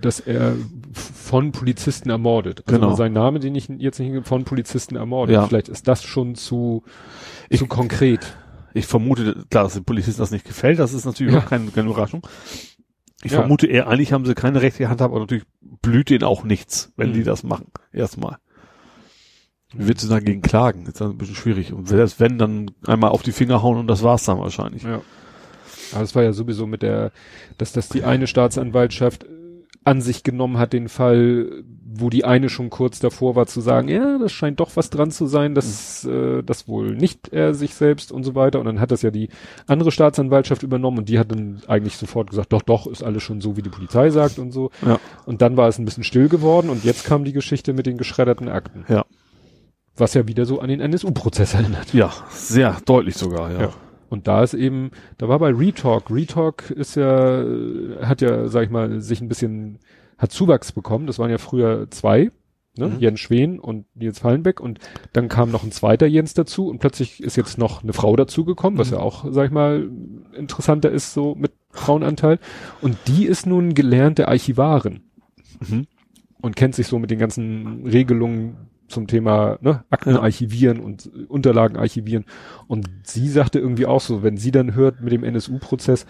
dass 0.00 0.20
er 0.20 0.54
von 0.92 1.50
Polizisten 1.52 2.10
ermordet. 2.10 2.62
Also 2.66 2.78
Genau. 2.80 2.94
sein 2.94 3.12
Name, 3.14 3.40
den 3.40 3.54
ich 3.54 3.68
jetzt 3.68 3.98
nicht 4.00 4.26
von 4.26 4.44
Polizisten 4.44 4.96
ermordet. 4.96 5.32
Ja. 5.34 5.46
Vielleicht 5.46 5.68
ist 5.70 5.88
das 5.88 6.04
schon 6.04 6.34
zu, 6.34 6.84
Ich- 7.48 7.58
zu 7.58 7.66
konkret. 7.66 8.36
Ich 8.74 8.86
vermute, 8.86 9.44
klar, 9.50 9.64
dass 9.64 9.74
den 9.74 9.84
Polizisten 9.84 10.20
das 10.20 10.30
nicht 10.30 10.44
gefällt, 10.46 10.78
das 10.78 10.92
ist 10.92 11.04
natürlich 11.06 11.32
Ja. 11.34 11.40
auch 11.40 11.46
keine, 11.46 11.70
keine 11.70 11.88
Überraschung. 11.90 12.22
Ich 13.22 13.32
Ja. 13.32 13.40
vermute 13.40 13.66
eher, 13.66 13.86
eigentlich 13.88 14.12
haben 14.12 14.24
sie 14.24 14.34
keine 14.34 14.62
rechte 14.62 14.88
Hand, 14.88 15.02
aber 15.02 15.18
natürlich 15.20 15.44
blüht 15.60 16.08
denen 16.10 16.24
auch 16.24 16.42
nichts, 16.44 16.92
wenn 16.96 17.10
Mhm. 17.10 17.14
die 17.14 17.24
das 17.24 17.42
machen. 17.42 17.66
Erstmal. 17.92 18.38
Wie 19.72 19.86
willst 19.86 20.02
du 20.04 20.08
dagegen 20.08 20.42
klagen? 20.42 20.86
Ist 20.86 21.00
dann 21.00 21.10
ein 21.10 21.18
bisschen 21.18 21.36
schwierig. 21.36 21.72
Und 21.72 21.86
selbst 21.88 22.18
wenn, 22.18 22.38
dann 22.38 22.70
einmal 22.86 23.10
auf 23.10 23.22
die 23.22 23.32
Finger 23.32 23.62
hauen 23.62 23.78
und 23.78 23.86
das 23.86 24.02
war's 24.02 24.24
dann 24.24 24.38
wahrscheinlich. 24.38 24.82
Ja. 24.82 25.00
Aber 25.92 26.02
es 26.02 26.14
war 26.14 26.22
ja 26.22 26.32
sowieso 26.32 26.66
mit 26.66 26.82
der, 26.82 27.12
dass 27.58 27.72
das 27.72 27.88
die 27.88 28.02
eine 28.04 28.26
Staatsanwaltschaft 28.26 29.26
an 29.84 30.00
sich 30.00 30.22
genommen 30.24 30.58
hat, 30.58 30.72
den 30.72 30.88
Fall, 30.88 31.62
wo 31.92 32.08
die 32.08 32.24
eine 32.24 32.48
schon 32.48 32.70
kurz 32.70 33.00
davor 33.00 33.34
war 33.34 33.46
zu 33.46 33.60
sagen, 33.60 33.88
ja, 33.88 34.18
das 34.18 34.30
scheint 34.30 34.60
doch 34.60 34.76
was 34.76 34.90
dran 34.90 35.10
zu 35.10 35.26
sein, 35.26 35.54
dass 35.54 36.04
äh, 36.04 36.42
das 36.42 36.68
wohl 36.68 36.94
nicht 36.94 37.32
er 37.32 37.52
sich 37.52 37.74
selbst 37.74 38.12
und 38.12 38.22
so 38.22 38.34
weiter. 38.36 38.60
Und 38.60 38.66
dann 38.66 38.80
hat 38.80 38.92
das 38.92 39.02
ja 39.02 39.10
die 39.10 39.28
andere 39.66 39.90
Staatsanwaltschaft 39.90 40.62
übernommen 40.62 40.98
und 40.98 41.08
die 41.08 41.18
hat 41.18 41.32
dann 41.32 41.62
eigentlich 41.66 41.96
sofort 41.96 42.30
gesagt, 42.30 42.52
doch, 42.52 42.62
doch, 42.62 42.86
ist 42.86 43.02
alles 43.02 43.22
schon 43.22 43.40
so, 43.40 43.56
wie 43.56 43.62
die 43.62 43.70
Polizei 43.70 44.10
sagt 44.10 44.38
und 44.38 44.52
so. 44.52 44.70
Ja. 44.86 45.00
Und 45.26 45.42
dann 45.42 45.56
war 45.56 45.68
es 45.68 45.78
ein 45.78 45.84
bisschen 45.84 46.04
still 46.04 46.28
geworden 46.28 46.70
und 46.70 46.84
jetzt 46.84 47.04
kam 47.04 47.24
die 47.24 47.32
Geschichte 47.32 47.72
mit 47.72 47.86
den 47.86 47.98
geschredderten 47.98 48.48
Akten. 48.48 48.84
Ja. 48.88 49.04
Was 49.96 50.14
ja 50.14 50.28
wieder 50.28 50.46
so 50.46 50.60
an 50.60 50.68
den 50.68 50.80
NSU-Prozess 50.80 51.54
erinnert. 51.54 51.92
Ja, 51.92 52.12
sehr 52.30 52.76
deutlich 52.84 53.16
sogar, 53.16 53.50
ja. 53.50 53.60
Ja. 53.62 53.72
Und 54.08 54.26
da 54.26 54.42
ist 54.42 54.54
eben, 54.54 54.90
da 55.18 55.28
war 55.28 55.38
bei 55.38 55.50
Retalk, 55.50 56.10
Retalk 56.10 56.70
ist 56.70 56.96
ja, 56.96 57.44
hat 58.02 58.20
ja, 58.20 58.48
sag 58.48 58.64
ich 58.64 58.70
mal, 58.70 59.00
sich 59.00 59.20
ein 59.20 59.28
bisschen, 59.28 59.78
hat 60.20 60.30
Zuwachs 60.32 60.72
bekommen. 60.72 61.06
Das 61.06 61.18
waren 61.18 61.30
ja 61.30 61.38
früher 61.38 61.90
zwei, 61.90 62.30
ne? 62.76 62.88
Mhm. 62.88 62.98
Jens 63.00 63.20
Schwen 63.20 63.58
und 63.58 63.86
Nils 63.96 64.20
Fallenbeck 64.20 64.60
und 64.60 64.78
dann 65.12 65.28
kam 65.28 65.50
noch 65.50 65.64
ein 65.64 65.72
zweiter 65.72 66.06
Jens 66.06 66.34
dazu 66.34 66.68
und 66.68 66.78
plötzlich 66.78 67.22
ist 67.22 67.36
jetzt 67.36 67.58
noch 67.58 67.82
eine 67.82 67.92
Frau 67.92 68.14
dazugekommen, 68.16 68.78
was 68.78 68.90
Mhm. 68.90 68.96
ja 68.98 69.02
auch, 69.02 69.24
sag 69.30 69.46
ich 69.46 69.50
mal, 69.50 69.90
interessanter 70.36 70.90
ist, 70.90 71.12
so 71.14 71.34
mit 71.34 71.52
Frauenanteil. 71.70 72.38
Und 72.80 72.96
die 73.08 73.24
ist 73.26 73.46
nun 73.46 73.74
gelernte 73.74 74.28
Archivarin 74.28 75.00
Mhm. 75.66 75.86
und 76.40 76.56
kennt 76.56 76.74
sich 76.74 76.86
so 76.86 76.98
mit 76.98 77.10
den 77.10 77.18
ganzen 77.18 77.86
Regelungen 77.86 78.56
zum 78.88 79.06
Thema 79.06 79.56
ne, 79.60 79.84
Akten 79.90 80.16
archivieren 80.16 80.80
und 80.80 81.08
Unterlagen 81.28 81.76
archivieren. 81.76 82.24
Und 82.66 82.90
sie 83.04 83.28
sagte 83.28 83.60
irgendwie 83.60 83.86
auch 83.86 84.00
so, 84.00 84.24
wenn 84.24 84.36
sie 84.36 84.50
dann 84.50 84.74
hört 84.74 85.00
mit 85.00 85.12
dem 85.12 85.22
NSU-Prozess, 85.22 86.06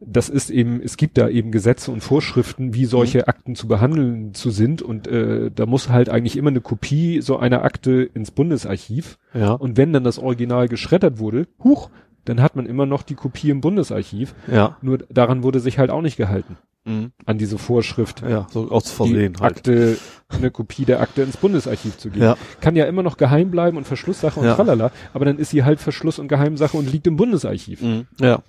das 0.00 0.28
ist 0.28 0.50
eben, 0.50 0.80
es 0.82 0.96
gibt 0.96 1.18
da 1.18 1.28
eben 1.28 1.50
Gesetze 1.52 1.90
und 1.90 2.00
Vorschriften, 2.02 2.74
wie 2.74 2.84
solche 2.84 3.28
Akten 3.28 3.54
zu 3.54 3.66
behandeln 3.68 4.34
zu 4.34 4.50
sind. 4.50 4.82
Und 4.82 5.06
äh, 5.08 5.50
da 5.54 5.66
muss 5.66 5.88
halt 5.88 6.08
eigentlich 6.08 6.36
immer 6.36 6.50
eine 6.50 6.60
Kopie 6.60 7.20
so 7.22 7.38
einer 7.38 7.62
Akte 7.62 8.02
ins 8.02 8.30
Bundesarchiv. 8.30 9.18
Ja. 9.34 9.52
Und 9.52 9.76
wenn 9.76 9.92
dann 9.92 10.04
das 10.04 10.18
Original 10.18 10.68
geschreddert 10.68 11.18
wurde, 11.18 11.46
huch, 11.62 11.90
dann 12.24 12.42
hat 12.42 12.56
man 12.56 12.66
immer 12.66 12.86
noch 12.86 13.02
die 13.02 13.14
Kopie 13.14 13.50
im 13.50 13.60
Bundesarchiv. 13.60 14.34
Ja. 14.50 14.76
Nur 14.82 14.98
daran 14.98 15.42
wurde 15.42 15.60
sich 15.60 15.78
halt 15.78 15.90
auch 15.90 16.02
nicht 16.02 16.16
gehalten, 16.16 16.56
Mhm. 16.84 17.12
an 17.24 17.38
diese 17.38 17.56
Vorschrift 17.58 18.22
Ja, 18.22 18.46
so 18.50 18.70
aus 18.70 18.90
Versehen 18.90 19.34
die 19.34 19.40
halt. 19.42 19.56
Akte, 19.58 19.96
eine 20.28 20.50
Kopie 20.50 20.84
der 20.84 21.00
Akte 21.00 21.22
ins 21.22 21.36
Bundesarchiv 21.36 21.98
zu 21.98 22.10
geben. 22.10 22.24
Ja. 22.24 22.36
Kann 22.60 22.76
ja 22.76 22.84
immer 22.86 23.02
noch 23.02 23.16
geheim 23.16 23.50
bleiben 23.50 23.76
und 23.76 23.86
Verschlusssache 23.86 24.38
und 24.40 24.46
Ja. 24.46 24.54
tralala, 24.54 24.90
aber 25.14 25.24
dann 25.24 25.38
ist 25.38 25.50
sie 25.50 25.64
halt 25.64 25.80
Verschluss- 25.80 26.18
und 26.18 26.28
Geheimsache 26.28 26.76
und 26.76 26.90
liegt 26.92 27.06
im 27.06 27.16
Bundesarchiv. 27.16 27.80
Mhm. 27.82 28.06
Ja. 28.20 28.40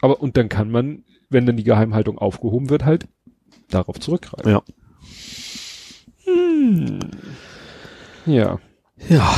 Aber, 0.00 0.20
und 0.20 0.36
dann 0.36 0.48
kann 0.48 0.70
man, 0.70 1.04
wenn 1.30 1.46
dann 1.46 1.56
die 1.56 1.64
Geheimhaltung 1.64 2.18
aufgehoben 2.18 2.70
wird, 2.70 2.84
halt 2.84 3.06
darauf 3.70 3.98
zurückgreifen. 4.00 4.50
Ja. 4.52 4.62
Hm. 6.24 6.98
Ja, 8.26 8.58
Ja. 9.08 9.34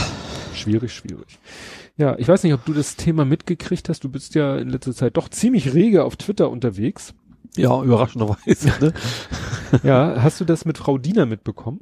schwierig, 0.55 0.93
schwierig. 0.93 1.39
Ja, 1.97 2.17
ich 2.19 2.29
weiß 2.29 2.43
nicht, 2.45 2.55
ob 2.55 2.65
du 2.65 2.73
das 2.73 2.97
Thema 2.97 3.25
mitgekriegt 3.25 3.89
hast. 3.89 4.05
Du 4.05 4.09
bist 4.09 4.35
ja 4.35 4.57
in 4.57 4.71
letzter 4.71 4.95
Zeit 4.95 5.17
doch 5.17 5.29
ziemlich 5.29 5.75
rege 5.75 6.05
auf 6.05 6.17
Twitter 6.17 6.51
unterwegs. 6.51 7.15
Ja, 7.57 7.83
überraschenderweise. 7.83 8.69
Ne? 8.81 8.93
Ja, 9.85 10.17
hast 10.21 10.41
du 10.41 10.45
das 10.45 10.65
mit 10.65 10.79
Frau 10.79 10.99
Diener 10.99 11.27
mitbekommen? 11.27 11.81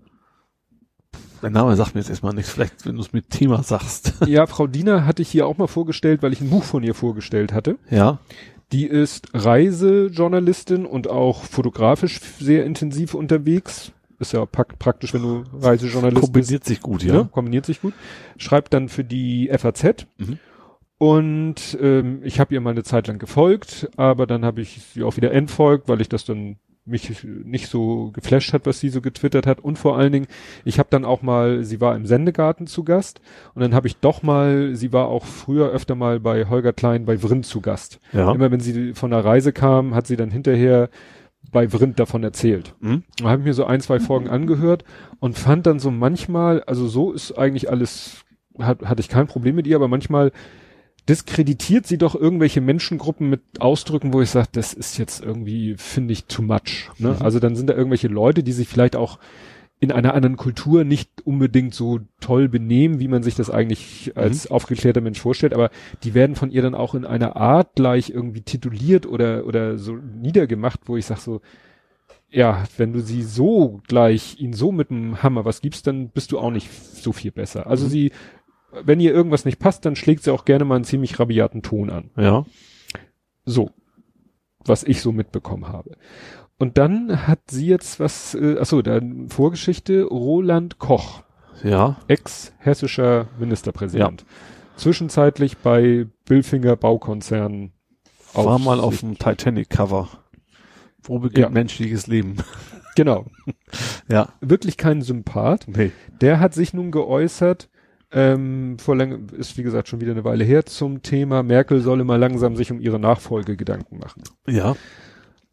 Dein 1.40 1.52
Name 1.52 1.74
sagt 1.74 1.94
mir 1.94 2.02
jetzt 2.02 2.10
erstmal 2.10 2.34
nichts. 2.34 2.50
Vielleicht, 2.50 2.84
wenn 2.84 2.96
du 2.96 3.00
es 3.00 3.14
mit 3.14 3.30
Thema 3.30 3.62
sagst. 3.62 4.12
Ja, 4.26 4.46
Frau 4.46 4.66
Diener 4.66 5.06
hatte 5.06 5.22
ich 5.22 5.30
hier 5.30 5.46
auch 5.46 5.56
mal 5.56 5.68
vorgestellt, 5.68 6.22
weil 6.22 6.34
ich 6.34 6.42
ein 6.42 6.50
Buch 6.50 6.64
von 6.64 6.82
ihr 6.82 6.94
vorgestellt 6.94 7.54
hatte. 7.54 7.78
Ja. 7.88 8.18
Die 8.72 8.86
ist 8.86 9.28
Reisejournalistin 9.32 10.84
und 10.84 11.08
auch 11.08 11.44
fotografisch 11.44 12.20
sehr 12.38 12.64
intensiv 12.66 13.14
unterwegs. 13.14 13.92
Ist 14.18 14.32
ja 14.32 14.44
praktisch, 14.46 15.14
wenn 15.14 15.22
du 15.22 15.44
Reisejournalist 15.60 16.32
bist. 16.32 16.48
Kombiniert 16.48 16.64
sich 16.64 16.80
gut, 16.80 17.02
ja. 17.04 17.14
Ne? 17.14 17.28
Kombiniert 17.30 17.66
sich 17.66 17.80
gut. 17.80 17.94
Schreibt 18.36 18.74
dann 18.74 18.88
für 18.88 19.04
die 19.04 19.48
FAZ. 19.56 20.06
Mhm. 20.18 20.38
Und 20.98 21.78
ähm, 21.80 22.20
ich 22.24 22.40
habe 22.40 22.52
ihr 22.52 22.60
mal 22.60 22.70
eine 22.70 22.82
Zeit 22.82 23.06
lang 23.06 23.18
gefolgt, 23.18 23.88
aber 23.96 24.26
dann 24.26 24.44
habe 24.44 24.60
ich 24.60 24.80
sie 24.92 25.04
auch 25.04 25.16
wieder 25.16 25.30
entfolgt, 25.32 25.88
weil 25.88 26.00
ich 26.00 26.08
das 26.08 26.24
dann 26.24 26.56
mich 26.88 27.24
nicht 27.44 27.68
so 27.68 28.10
geflasht 28.12 28.52
hat, 28.52 28.66
was 28.66 28.80
sie 28.80 28.88
so 28.88 29.00
getwittert 29.00 29.46
hat. 29.46 29.60
Und 29.60 29.78
vor 29.78 29.96
allen 29.96 30.12
Dingen, 30.12 30.26
ich 30.64 30.78
habe 30.78 30.88
dann 30.90 31.04
auch 31.04 31.22
mal, 31.22 31.64
sie 31.64 31.80
war 31.80 31.94
im 31.96 32.06
Sendegarten 32.06 32.66
zu 32.66 32.84
Gast 32.84 33.20
und 33.54 33.62
dann 33.62 33.74
habe 33.74 33.86
ich 33.86 33.96
doch 33.96 34.22
mal, 34.22 34.74
sie 34.74 34.92
war 34.92 35.08
auch 35.08 35.24
früher 35.24 35.70
öfter 35.70 35.94
mal 35.94 36.20
bei 36.20 36.46
Holger 36.46 36.72
Klein 36.72 37.04
bei 37.04 37.18
Vrind 37.18 37.46
zu 37.46 37.60
Gast. 37.60 38.00
Ja. 38.12 38.32
Immer 38.32 38.50
wenn 38.50 38.60
sie 38.60 38.94
von 38.94 39.10
der 39.10 39.24
Reise 39.24 39.52
kam, 39.52 39.94
hat 39.94 40.06
sie 40.06 40.16
dann 40.16 40.30
hinterher 40.30 40.88
bei 41.50 41.68
Vrind 41.68 41.98
davon 41.98 42.22
erzählt. 42.22 42.74
Mhm. 42.80 43.04
Da 43.18 43.30
habe 43.30 43.40
ich 43.40 43.46
mir 43.46 43.54
so 43.54 43.64
ein, 43.64 43.80
zwei 43.80 44.00
Folgen 44.00 44.28
angehört 44.28 44.84
und 45.20 45.38
fand 45.38 45.66
dann 45.66 45.78
so 45.78 45.90
manchmal, 45.90 46.62
also 46.64 46.88
so 46.88 47.12
ist 47.12 47.32
eigentlich 47.38 47.70
alles, 47.70 48.24
hat, 48.58 48.82
hatte 48.82 49.00
ich 49.00 49.08
kein 49.08 49.26
Problem 49.26 49.54
mit 49.54 49.66
ihr, 49.66 49.76
aber 49.76 49.88
manchmal 49.88 50.32
diskreditiert 51.08 51.86
sie 51.86 51.98
doch 51.98 52.14
irgendwelche 52.14 52.60
Menschengruppen 52.60 53.30
mit 53.30 53.40
Ausdrücken, 53.60 54.12
wo 54.12 54.20
ich 54.20 54.30
sage, 54.30 54.48
das 54.52 54.74
ist 54.74 54.98
jetzt 54.98 55.22
irgendwie, 55.24 55.74
finde 55.78 56.12
ich, 56.12 56.26
too 56.26 56.42
much. 56.42 56.90
Ne? 56.98 57.10
Mhm. 57.10 57.22
Also 57.22 57.40
dann 57.40 57.56
sind 57.56 57.68
da 57.68 57.74
irgendwelche 57.74 58.08
Leute, 58.08 58.42
die 58.42 58.52
sich 58.52 58.68
vielleicht 58.68 58.96
auch 58.96 59.18
in 59.80 59.92
einer 59.92 60.12
anderen 60.14 60.36
Kultur 60.36 60.82
nicht 60.82 61.08
unbedingt 61.24 61.72
so 61.72 62.00
toll 62.20 62.48
benehmen, 62.48 62.98
wie 62.98 63.06
man 63.06 63.22
sich 63.22 63.36
das 63.36 63.48
eigentlich 63.48 64.12
als 64.16 64.50
aufgeklärter 64.50 65.00
Mensch 65.00 65.20
vorstellt, 65.20 65.54
aber 65.54 65.70
die 66.02 66.14
werden 66.14 66.34
von 66.34 66.50
ihr 66.50 66.62
dann 66.62 66.74
auch 66.74 66.96
in 66.96 67.04
einer 67.04 67.36
Art 67.36 67.76
gleich 67.76 68.10
irgendwie 68.10 68.40
tituliert 68.40 69.06
oder, 69.06 69.46
oder 69.46 69.78
so 69.78 69.92
niedergemacht, 69.94 70.80
wo 70.86 70.96
ich 70.96 71.06
sage 71.06 71.20
so, 71.20 71.40
ja, 72.28 72.64
wenn 72.76 72.92
du 72.92 73.00
sie 73.00 73.22
so 73.22 73.80
gleich, 73.86 74.38
ihn 74.40 74.52
so 74.52 74.72
mit 74.72 74.90
dem 74.90 75.22
Hammer 75.22 75.44
was 75.44 75.62
gibst, 75.62 75.86
dann 75.86 76.08
bist 76.08 76.32
du 76.32 76.38
auch 76.40 76.50
nicht 76.50 76.68
so 76.72 77.12
viel 77.12 77.30
besser. 77.30 77.68
Also 77.68 77.86
Mhm. 77.86 77.90
sie, 77.90 78.12
wenn 78.84 79.00
ihr 79.00 79.12
irgendwas 79.12 79.44
nicht 79.44 79.58
passt, 79.58 79.84
dann 79.86 79.96
schlägt 79.96 80.22
sie 80.24 80.32
auch 80.32 80.44
gerne 80.44 80.64
mal 80.64 80.76
einen 80.76 80.84
ziemlich 80.84 81.18
rabiaten 81.18 81.62
Ton 81.62 81.90
an. 81.90 82.10
Ja. 82.16 82.44
So. 83.44 83.70
Was 84.64 84.84
ich 84.84 85.00
so 85.00 85.12
mitbekommen 85.12 85.68
habe. 85.68 85.96
Und 86.58 86.76
dann 86.76 87.26
hat 87.26 87.38
sie 87.50 87.66
jetzt 87.66 88.00
was, 88.00 88.34
äh, 88.34 88.58
achso, 88.58 88.82
dann 88.82 89.28
Vorgeschichte, 89.30 90.02
Roland 90.02 90.78
Koch, 90.78 91.22
Ja. 91.62 91.96
ex-hessischer 92.08 93.28
Ministerpräsident. 93.38 94.24
Zwischenzeitlich 94.76 95.58
bei 95.58 96.06
Billfinger 96.26 96.76
Baukonzern. 96.76 97.72
War 98.34 98.58
mal 98.58 98.80
auf 98.80 99.00
dem 99.00 99.18
Titanic-Cover. 99.18 100.08
Wo 101.02 101.18
beginnt 101.20 101.38
Ja. 101.38 101.48
menschliches 101.50 102.06
Leben? 102.06 102.36
Genau. 102.96 103.26
Ja. 104.10 104.30
Wirklich 104.40 104.76
kein 104.76 105.02
Sympath. 105.02 105.66
Nee. 105.68 105.92
Der 106.20 106.40
hat 106.40 106.54
sich 106.54 106.72
nun 106.74 106.90
geäußert, 106.90 107.68
ähm, 108.10 108.78
vor 108.78 108.96
lang, 108.96 109.28
ist 109.30 109.56
wie 109.58 109.62
gesagt 109.62 109.88
schon 109.88 110.00
wieder 110.00 110.12
eine 110.12 110.24
Weile 110.24 110.44
her, 110.44 110.64
zum 110.66 111.02
Thema 111.02 111.42
Merkel 111.42 111.80
solle 111.80 112.04
mal 112.04 112.16
langsam 112.16 112.56
sich 112.56 112.70
um 112.72 112.80
ihre 112.80 112.98
Nachfolge 112.98 113.56
Gedanken 113.56 113.98
machen. 113.98 114.22
Ja. 114.46 114.76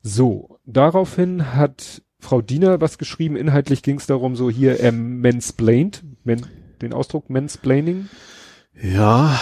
So, 0.01 0.59
daraufhin 0.65 1.53
hat 1.53 2.01
Frau 2.19 2.41
Diener 2.41 2.79
was 2.81 2.97
geschrieben. 2.97 3.35
Inhaltlich 3.35 3.83
ging 3.83 3.97
es 3.97 4.07
darum, 4.07 4.35
so 4.35 4.49
hier 4.49 4.79
er 4.79 4.91
mansplained, 4.91 6.03
men, 6.23 6.45
den 6.81 6.93
Ausdruck 6.93 7.29
mansplaining, 7.29 8.07
Ja. 8.81 9.39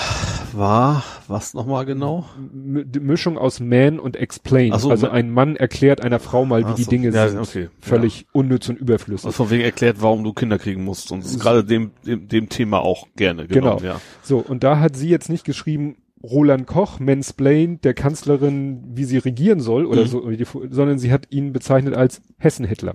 War, 0.56 1.04
was 1.28 1.56
nochmal 1.56 1.86
genau? 1.86 2.26
M 2.54 2.84
die 2.86 3.00
Mischung 3.00 3.40
aus 3.40 3.60
man 3.60 4.00
und 4.00 4.16
explain. 4.16 4.78
So, 4.78 4.92
also 4.92 5.10
ein 5.10 5.32
Mann 5.32 5.56
erklärt 5.56 6.02
einer 6.02 6.20
Frau 6.20 6.46
mal, 6.46 6.70
wie 6.70 6.76
die 6.76 6.84
so, 6.84 6.92
Dinge 6.92 7.10
ja, 7.10 7.28
sind. 7.28 7.40
okay, 7.40 7.70
Völlig 7.80 8.28
unnütz 8.34 8.70
und 8.70 8.78
überflüssig. 8.80 9.26
Also 9.26 9.36
von 9.44 9.50
wegen 9.50 9.64
erklärt, 9.64 9.98
warum 10.02 10.24
du 10.24 10.32
Kinder 10.34 10.60
kriegen 10.60 10.84
musst. 10.84 11.12
Und 11.12 11.24
das 11.24 11.32
ist 11.32 11.40
gerade 11.40 11.64
dem, 11.64 11.90
dem, 12.06 12.28
dem 12.28 12.50
Thema 12.50 12.82
auch 12.82 13.08
gerne 13.16 13.48
genommen, 13.48 13.80
Genau. 13.80 13.94
ja. 13.96 14.02
So, 14.22 14.38
und 14.38 14.64
da 14.64 14.80
hat 14.80 14.96
sie 14.96 15.10
jetzt 15.10 15.30
nicht 15.30 15.44
geschrieben, 15.44 15.98
Roland 16.22 16.68
Koch 16.68 17.00
mansplained 17.00 17.84
der 17.84 17.96
Kanzlerin, 17.96 18.84
wie 18.94 19.04
sie 19.06 19.18
regieren 19.18 19.60
soll 19.60 19.86
oder 19.88 20.04
Mhm. 20.04 20.08
so, 20.08 20.32
sondern 20.70 21.00
sie 21.00 21.12
hat 21.12 21.28
ihn 21.32 21.52
bezeichnet 21.52 21.96
als 21.96 22.22
Hessen-Hitler. 22.38 22.94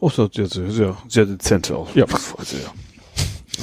Oh, 0.00 0.08
das 0.08 0.18
ist 0.18 0.34
sehr, 0.34 0.46
sehr, 0.46 0.70
sehr, 0.70 0.96
sehr 1.08 1.26
dezent 1.26 1.70
auch. 1.70 1.94
Ja. 1.94 2.06
Sehr. 2.40 2.60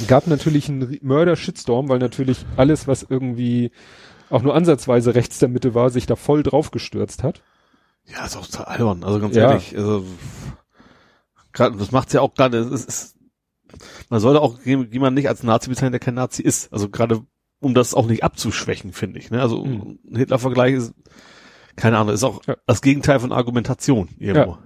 Gab 0.08 0.26
natürlich 0.26 0.68
einen 0.68 0.98
Mörder-Shitstorm, 1.02 1.88
weil 1.88 1.98
natürlich 1.98 2.44
alles, 2.56 2.86
was 2.86 3.02
irgendwie 3.08 3.70
auch 4.30 4.42
nur 4.42 4.54
ansatzweise 4.54 5.14
rechts 5.14 5.38
der 5.38 5.48
Mitte 5.48 5.74
war, 5.74 5.90
sich 5.90 6.06
da 6.06 6.16
voll 6.16 6.42
drauf 6.42 6.70
gestürzt 6.70 7.22
hat. 7.22 7.42
Ja, 8.04 8.24
ist 8.26 8.36
auch 8.36 8.46
total 8.46 8.66
albern. 8.66 9.04
Also 9.04 9.20
ganz 9.20 9.34
Ja. 9.36 9.50
ehrlich, 9.50 9.76
also, 9.76 10.04
gerade, 11.52 11.76
das 11.78 11.92
macht's 11.92 12.12
ja 12.12 12.20
auch 12.20 12.34
gerade, 12.34 12.58
es 12.58 12.84
ist, 12.84 13.16
man 14.10 14.20
sollte 14.20 14.40
auch 14.40 14.60
jemanden 14.64 15.14
nicht 15.14 15.28
als 15.28 15.42
Nazi 15.42 15.68
bezeichnen, 15.68 15.92
der 15.92 16.00
kein 16.00 16.14
Nazi 16.14 16.42
ist. 16.42 16.72
Also 16.72 16.88
gerade, 16.88 17.22
um 17.60 17.74
das 17.74 17.94
auch 17.94 18.06
nicht 18.06 18.22
abzuschwächen, 18.22 18.92
finde 18.92 19.18
ich, 19.18 19.30
ne? 19.30 19.40
Also, 19.40 19.64
Mhm. 19.64 19.98
ein 20.10 20.16
Hitler-Vergleich 20.16 20.74
ist, 20.74 20.94
keine 21.74 21.98
Ahnung, 21.98 22.14
ist 22.14 22.24
auch 22.24 22.42
Ja. 22.46 22.56
das 22.66 22.82
Gegenteil 22.82 23.18
von 23.20 23.32
Argumentation 23.32 24.08
irgendwo. 24.18 24.58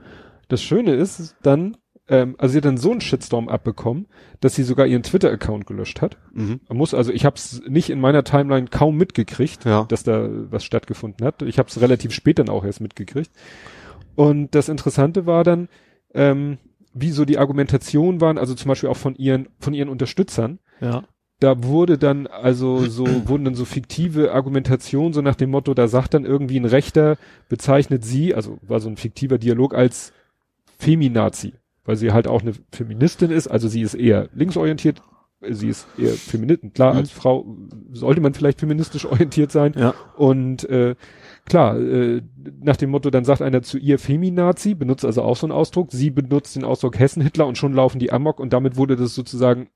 Das 0.48 0.62
Schöne 0.62 0.94
ist 0.94 1.36
dann, 1.42 1.76
ähm, 2.10 2.34
also 2.38 2.52
sie 2.52 2.58
hat 2.58 2.64
dann 2.66 2.76
so 2.76 2.90
einen 2.90 3.00
Shitstorm 3.00 3.48
abbekommen, 3.48 4.06
dass 4.40 4.54
sie 4.54 4.64
sogar 4.64 4.86
ihren 4.86 5.02
Twitter-Account 5.04 5.66
gelöscht 5.66 6.02
hat. 6.02 6.18
Mhm. 6.34 6.60
Man 6.68 6.76
muss, 6.76 6.92
also 6.92 7.12
ich 7.12 7.24
habe 7.24 7.36
es 7.36 7.62
nicht 7.68 7.88
in 7.88 8.00
meiner 8.00 8.24
Timeline 8.24 8.66
kaum 8.66 8.96
mitgekriegt, 8.96 9.64
Ja. 9.64 9.84
dass 9.84 10.02
da 10.02 10.28
was 10.50 10.64
stattgefunden 10.64 11.24
hat. 11.24 11.40
Ich 11.42 11.58
habe 11.58 11.68
es 11.68 11.80
relativ 11.80 12.12
spät 12.12 12.38
dann 12.40 12.48
auch 12.48 12.64
erst 12.64 12.80
mitgekriegt. 12.80 13.30
Und 14.16 14.54
das 14.54 14.68
Interessante 14.68 15.24
war 15.24 15.44
dann, 15.44 15.68
ähm, 16.12 16.58
wie 16.92 17.12
so 17.12 17.24
die 17.24 17.38
Argumentationen 17.38 18.20
waren, 18.20 18.36
also 18.36 18.54
zum 18.54 18.68
Beispiel 18.68 18.88
auch 18.88 18.96
von 18.96 19.14
ihren, 19.14 19.48
von 19.60 19.72
ihren 19.72 19.88
Unterstützern. 19.88 20.58
Ja. 20.80 21.04
Da 21.38 21.62
wurde 21.62 21.96
dann 21.96 22.26
also 22.26 22.86
so, 22.86 23.06
wurden 23.28 23.44
dann 23.44 23.54
so 23.54 23.64
fiktive 23.64 24.32
Argumentationen, 24.32 25.12
so 25.12 25.22
nach 25.22 25.36
dem 25.36 25.50
Motto, 25.50 25.74
da 25.74 25.86
sagt 25.86 26.14
dann 26.14 26.24
irgendwie 26.24 26.58
ein 26.58 26.64
Rechter, 26.64 27.16
bezeichnet 27.48 28.04
sie, 28.04 28.34
also 28.34 28.58
war 28.62 28.80
so 28.80 28.88
ein 28.88 28.96
fiktiver 28.96 29.38
Dialog 29.38 29.74
als 29.74 30.12
Feminazi, 30.78 31.52
weil 31.84 31.96
sie 31.96 32.12
halt 32.12 32.28
auch 32.28 32.42
eine 32.42 32.52
Feministin 32.72 33.30
ist, 33.30 33.48
also 33.48 33.68
sie 33.68 33.82
ist 33.82 33.94
eher 33.94 34.28
linksorientiert, 34.34 35.02
sie 35.48 35.68
ist 35.68 35.86
eher 35.98 36.12
Feministin, 36.12 36.72
klar, 36.72 36.92
Mhm. 36.92 36.98
als 36.98 37.10
Frau 37.10 37.56
sollte 37.92 38.20
man 38.20 38.34
vielleicht 38.34 38.60
feministisch 38.60 39.04
orientiert 39.10 39.50
sein, 39.52 39.74
Ja. 39.76 39.94
und 40.16 40.68
äh, 40.68 40.94
klar, 41.46 41.78
äh, 41.80 42.22
nach 42.62 42.76
dem 42.76 42.90
Motto, 42.90 43.10
dann 43.10 43.24
sagt 43.24 43.42
einer 43.42 43.62
zu 43.62 43.78
ihr 43.78 43.98
Feminazi, 43.98 44.74
benutzt 44.74 45.04
also 45.04 45.22
auch 45.22 45.36
so 45.36 45.46
einen 45.46 45.52
Ausdruck, 45.52 45.90
sie 45.92 46.10
benutzt 46.10 46.56
den 46.56 46.64
Ausdruck 46.64 46.98
Hessen-Hitler 46.98 47.46
und 47.46 47.56
schon 47.58 47.72
laufen 47.72 47.98
die 47.98 48.12
Amok 48.12 48.38
und 48.40 48.52
damit 48.52 48.76
wurde 48.76 48.96
das 48.96 49.14
sozusagen 49.14 49.68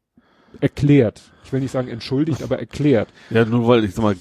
erklärt. 0.61 1.23
Ich 1.45 1.53
will 1.53 1.61
nicht 1.61 1.73
sagen 1.73 1.89
entschuldigt, 1.89 2.43
aber 2.43 2.59
erklärt. 2.59 3.09
Ja, 3.31 3.45
nur 3.45 3.67
weil 3.67 3.85
ich 3.85 3.95
sag 3.95 4.03
mal, 4.03 4.17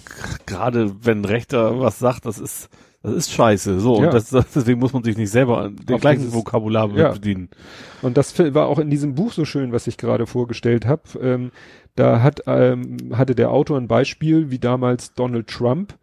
gerade 0.45 0.95
wenn 1.05 1.19
ein 1.22 1.26
Rechter 1.26 1.80
was 1.80 1.99
sagt, 1.99 2.26
das 2.26 2.39
ist, 2.39 2.69
das 3.03 3.13
ist 3.13 3.31
scheiße. 3.31 3.80
So, 3.80 3.99
Ja. 3.99 4.05
und 4.07 4.13
das, 4.13 4.30
das, 4.30 4.51
deswegen 4.53 4.80
muss 4.80 4.93
man 4.93 5.03
sich 5.03 5.17
nicht 5.17 5.30
selber 5.30 5.59
an 5.59 5.75
den 5.75 5.95
Auf 5.95 6.01
gleichen 6.01 6.21
dieses- 6.21 6.34
Vokabular 6.34 6.89
Ja. 6.95 7.11
bedienen. 7.11 7.49
Und 8.01 8.17
das 8.17 8.38
war 8.53 8.67
auch 8.67 8.80
in 8.80 8.89
diesem 8.89 9.13
Buch 9.15 9.31
so 9.34 9.45
schön, 9.45 9.71
was 9.71 9.88
ich 9.88 9.97
gerade 9.97 10.25
vorgestellt 10.25 10.85
habe. 10.85 11.01
Ähm, 11.21 11.51
da 11.95 12.21
hat, 12.23 12.41
ähm, 12.47 12.97
hatte 13.13 13.35
der 13.35 13.51
Autor 13.51 13.77
ein 13.77 13.88
Beispiel, 13.88 14.49
wie 14.49 14.57
damals 14.59 15.13
Donald 15.13 15.47
Trump 15.47 15.93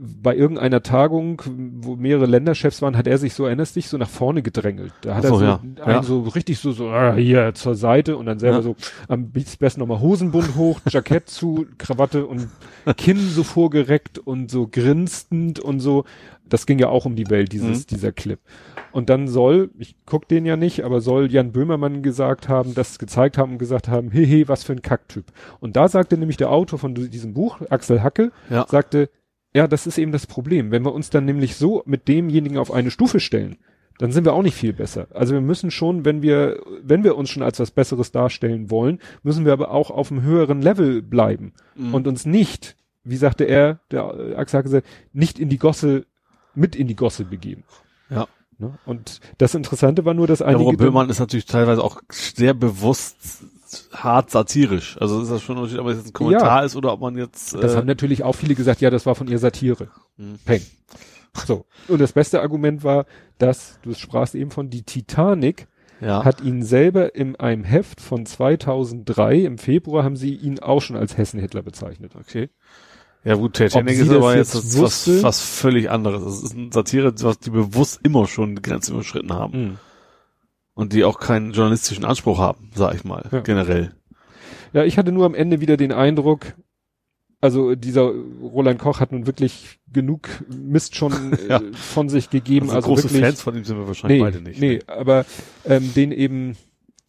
bei 0.00 0.34
irgendeiner 0.36 0.82
Tagung, 0.82 1.42
wo 1.80 1.96
mehrere 1.96 2.26
Länderchefs 2.26 2.82
waren, 2.82 2.96
hat 2.96 3.06
er 3.06 3.18
sich 3.18 3.34
so, 3.34 3.46
erinnerst 3.46 3.76
dich, 3.76 3.88
so 3.88 3.98
nach 3.98 4.08
vorne 4.08 4.42
gedrängelt. 4.42 4.92
Da 5.02 5.14
hat 5.16 5.24
so, 5.24 5.34
er 5.34 5.38
so, 5.38 5.44
ja. 5.44 5.60
einen 5.60 5.76
Ja. 5.86 6.02
so 6.02 6.20
richtig 6.22 6.58
so, 6.58 6.72
so 6.72 6.88
ah, 6.90 7.14
hier 7.14 7.54
zur 7.54 7.74
Seite 7.74 8.16
und 8.16 8.26
dann 8.26 8.38
selber 8.38 8.56
Ja. 8.58 8.62
so 8.62 8.76
am 9.08 9.30
besten 9.30 9.80
nochmal 9.80 10.00
Hosenbund 10.00 10.54
hoch, 10.56 10.80
Jackett 10.88 11.28
zu, 11.28 11.66
Krawatte 11.78 12.26
und 12.26 12.48
Kinn 12.96 13.18
so 13.18 13.42
vorgereckt 13.44 14.18
und 14.18 14.50
so 14.50 14.66
grinstend 14.70 15.60
und 15.60 15.80
so. 15.80 16.04
Das 16.48 16.66
ging 16.66 16.78
ja 16.78 16.88
auch 16.88 17.06
um 17.06 17.16
die 17.16 17.30
Welt, 17.30 17.52
dieses, 17.52 17.80
Mhm. 17.80 17.86
dieser 17.88 18.12
Clip. 18.12 18.38
Und 18.90 19.08
dann 19.08 19.26
soll, 19.26 19.70
ich 19.78 19.96
guck 20.04 20.28
den 20.28 20.44
ja 20.44 20.56
nicht, 20.56 20.84
aber 20.84 21.00
soll 21.00 21.30
Jan 21.32 21.52
Böhmermann 21.52 22.02
gesagt 22.02 22.48
haben, 22.50 22.74
das 22.74 22.98
gezeigt 22.98 23.38
haben 23.38 23.52
und 23.52 23.58
gesagt 23.58 23.88
haben, 23.88 24.10
hehe, 24.10 24.48
was 24.48 24.62
für 24.64 24.72
ein 24.72 24.82
Kacktyp. 24.82 25.24
Und 25.60 25.76
da 25.76 25.88
sagte 25.88 26.18
nämlich 26.18 26.36
der 26.36 26.50
Autor 26.50 26.78
von 26.78 26.94
diesem 26.94 27.32
Buch, 27.32 27.60
Axel 27.70 28.02
Hacke, 28.02 28.32
Ja. 28.50 28.66
sagte, 28.68 29.08
ja, 29.54 29.66
das 29.68 29.86
ist 29.86 29.98
eben 29.98 30.12
das 30.12 30.26
Problem. 30.26 30.70
Wenn 30.70 30.84
wir 30.84 30.92
uns 30.94 31.10
dann 31.10 31.24
nämlich 31.24 31.56
so 31.56 31.82
mit 31.86 32.08
demjenigen 32.08 32.58
auf 32.58 32.72
eine 32.72 32.90
Stufe 32.90 33.20
stellen, 33.20 33.56
dann 33.98 34.10
sind 34.10 34.24
wir 34.24 34.32
auch 34.32 34.42
nicht 34.42 34.56
viel 34.56 34.72
besser. 34.72 35.06
Also 35.12 35.34
wir 35.34 35.40
müssen 35.42 35.70
schon, 35.70 36.04
wenn 36.04 36.22
wir, 36.22 36.60
wenn 36.82 37.04
wir 37.04 37.16
uns 37.16 37.28
schon 37.30 37.42
als 37.42 37.60
was 37.60 37.70
Besseres 37.70 38.10
darstellen 38.10 38.70
wollen, 38.70 38.98
müssen 39.22 39.44
wir 39.44 39.52
aber 39.52 39.70
auch 39.70 39.90
auf 39.90 40.10
einem 40.10 40.22
höheren 40.22 40.62
Level 40.62 41.02
bleiben 41.02 41.52
Mhm. 41.76 41.94
und 41.94 42.08
uns 42.08 42.24
nicht, 42.26 42.76
wie 43.04 43.16
sagte 43.16 43.44
er, 43.44 43.80
der 43.90 44.04
Axel 44.38 44.58
Hacke, 44.58 44.68
sagte, 44.70 44.88
nicht 45.12 45.38
in 45.38 45.48
die 45.50 45.58
Gosse, 45.58 46.06
mit 46.54 46.74
in 46.74 46.86
die 46.88 46.96
Gosse 46.96 47.24
begeben. 47.24 47.64
Ja. 48.10 48.26
Ne? 48.58 48.78
Und 48.86 49.20
das 49.38 49.54
Interessante 49.54 50.04
war 50.04 50.14
nur, 50.14 50.26
dass 50.26 50.38
Ja, 50.40 50.46
einige 50.46 50.70
dann- 50.70 50.76
Böhmann 50.78 51.10
ist 51.10 51.18
natürlich 51.20 51.46
teilweise 51.46 51.82
auch 51.84 52.00
sehr 52.10 52.54
bewusst 52.54 53.44
hart 53.92 54.30
satirisch. 54.30 54.96
Also 55.00 55.20
ist 55.22 55.30
das 55.30 55.42
schon 55.42 55.56
Unterschied, 55.56 55.78
ob 55.78 55.88
es 55.88 55.98
jetzt 55.98 56.08
ein 56.08 56.12
Kommentar 56.12 56.64
ist 56.64 56.76
oder 56.76 56.92
ob 56.92 57.00
man 57.00 57.16
jetzt 57.16 57.54
Das 57.54 57.74
äh, 57.74 57.76
haben 57.76 57.86
natürlich 57.86 58.22
auch 58.22 58.34
viele 58.34 58.54
gesagt, 58.54 58.80
ja, 58.80 58.90
das 58.90 59.06
war 59.06 59.14
von 59.14 59.28
ihr 59.28 59.38
Satire. 59.38 59.88
Mhm. 60.16 60.38
Peng. 60.44 60.62
So. 61.46 61.66
Und 61.88 62.00
das 62.00 62.12
beste 62.12 62.42
Argument 62.42 62.84
war, 62.84 63.06
dass, 63.38 63.78
du 63.82 63.94
sprachst 63.94 64.34
eben 64.34 64.50
von, 64.50 64.70
die 64.70 64.82
Titanic 64.82 65.66
ja. 66.00 66.24
hat 66.24 66.42
ihn 66.42 66.62
selber 66.62 67.14
in 67.14 67.36
einem 67.36 67.64
Heft 67.64 68.00
von 68.00 68.26
2003, 68.26 69.36
im 69.38 69.58
Februar, 69.58 70.04
haben 70.04 70.16
sie 70.16 70.34
ihn 70.34 70.58
auch 70.58 70.80
schon 70.80 70.96
als 70.96 71.16
Hessen-Hitler 71.16 71.62
bezeichnet. 71.62 72.12
okay. 72.18 72.50
Ja 73.24 73.36
gut, 73.36 73.54
Titanic 73.54 73.98
ist 73.98 74.10
das 74.10 74.16
aber 74.16 74.36
jetzt 74.36 74.54
jetzt, 74.54 74.80
was, 74.80 75.22
was 75.22 75.40
völlig 75.40 75.88
anderes. 75.90 76.24
Das 76.24 76.42
ist 76.42 76.56
ein 76.56 76.72
Satire, 76.72 77.14
was 77.22 77.38
die 77.38 77.50
bewusst 77.50 78.00
immer 78.02 78.26
schon 78.26 78.56
die 78.56 78.62
Grenzen 78.62 78.94
überschritten 78.94 79.32
haben. 79.32 79.62
Mhm. 79.62 79.78
Und 80.74 80.92
die 80.92 81.04
auch 81.04 81.18
keinen 81.20 81.52
journalistischen 81.52 82.04
Anspruch 82.04 82.38
haben, 82.38 82.70
sag 82.74 82.94
ich 82.94 83.04
mal, 83.04 83.28
Ja. 83.30 83.40
generell. 83.40 83.92
Ja, 84.72 84.84
ich 84.84 84.96
hatte 84.96 85.12
nur 85.12 85.26
am 85.26 85.34
Ende 85.34 85.60
wieder 85.60 85.76
den 85.76 85.92
Eindruck, 85.92 86.54
also 87.42 87.74
dieser 87.74 88.02
Roland 88.42 88.78
Koch 88.78 89.00
hat 89.00 89.12
nun 89.12 89.26
wirklich 89.26 89.80
genug 89.92 90.28
Mist 90.48 90.96
schon 90.96 91.12
Ja. 91.48 91.58
äh, 91.58 91.72
von 91.74 92.08
sich 92.08 92.30
gegeben. 92.30 92.66
Also, 92.66 92.76
Also, 92.76 92.88
große 92.88 93.02
wirklich, 93.04 93.20
Fans 93.20 93.42
von 93.42 93.56
ihm 93.56 93.64
sind 93.64 93.76
wir 93.78 93.86
wahrscheinlich 93.86 94.18
nee, 94.18 94.24
beide 94.24 94.40
nicht. 94.40 94.60
Nee, 94.60 94.80
aber 94.86 95.26
ähm, 95.66 95.92
den 95.94 96.10
eben, 96.12 96.56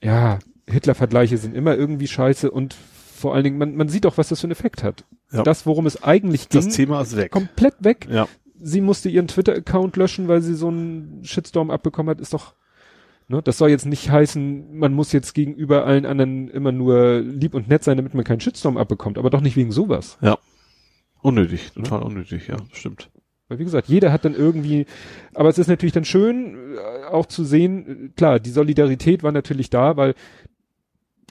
ja, 0.03 0.39
Hitler-Vergleiche 0.69 1.37
sind 1.37 1.55
immer 1.55 1.75
irgendwie 1.77 2.07
scheiße 2.07 2.51
und 2.51 2.73
vor 3.15 3.33
allen 3.33 3.45
Dingen, 3.45 3.57
man, 3.57 3.75
man 3.75 3.87
sieht 3.87 4.05
auch, 4.05 4.17
was 4.17 4.27
das 4.27 4.41
für 4.41 4.45
einen 4.47 4.51
Effekt 4.51 4.83
hat. 4.83 5.05
Ja. 5.31 5.43
Das, 5.43 5.65
worum 5.65 5.85
es 5.85 6.03
eigentlich 6.03 6.49
ging, 6.49 6.61
Das 6.65 6.75
Thema 6.75 7.01
ist 7.01 7.15
weg. 7.15 7.31
komplett 7.31 7.75
weg. 7.79 8.07
Ja. 8.11 8.27
Sie 8.61 8.81
musste 8.81 9.07
ihren 9.09 9.27
Twitter-Account 9.29 9.95
löschen, 9.95 10.27
weil 10.27 10.41
sie 10.41 10.55
so 10.55 10.67
einen 10.67 11.23
Shitstorm 11.23 11.69
abbekommen 11.71 12.09
hat, 12.09 12.19
ist 12.19 12.33
doch, 12.33 12.53
ne, 13.33 13.41
das 13.41 13.57
soll 13.57 13.69
jetzt 13.69 13.85
nicht 13.85 14.09
heißen, 14.09 14.77
man 14.77 14.93
muss 14.93 15.11
jetzt 15.11 15.33
gegenüber 15.33 15.85
allen 15.85 16.05
anderen 16.05 16.49
immer 16.49 16.71
nur 16.71 17.19
lieb 17.19 17.53
und 17.53 17.67
nett 17.67 17.83
sein, 17.83 17.97
damit 17.97 18.13
man 18.13 18.23
keinen 18.23 18.39
Shitstorm 18.39 18.77
abbekommt, 18.77 19.17
aber 19.17 19.29
doch 19.29 19.41
nicht 19.41 19.55
wegen 19.57 19.71
sowas. 19.71 20.17
Unnötig, 21.21 21.71
total 21.73 22.03
unnötig, 22.03 22.47
ja, 22.47 22.57
stimmt. 22.73 23.09
Weil 23.47 23.59
wie 23.59 23.63
gesagt, 23.63 23.87
jeder 23.87 24.11
hat 24.11 24.25
dann 24.25 24.35
irgendwie, 24.35 24.85
aber 25.33 25.49
es 25.49 25.57
ist 25.57 25.67
natürlich 25.67 25.93
dann 25.93 26.05
schön, 26.05 26.75
äh, 26.75 27.05
auch 27.05 27.25
zu 27.25 27.43
sehen, 27.43 28.07
äh, 28.07 28.09
klar, 28.15 28.39
die 28.39 28.49
Solidarität 28.49 29.23
war 29.23 29.31
natürlich 29.31 29.69
da, 29.69 29.97
weil 29.97 30.15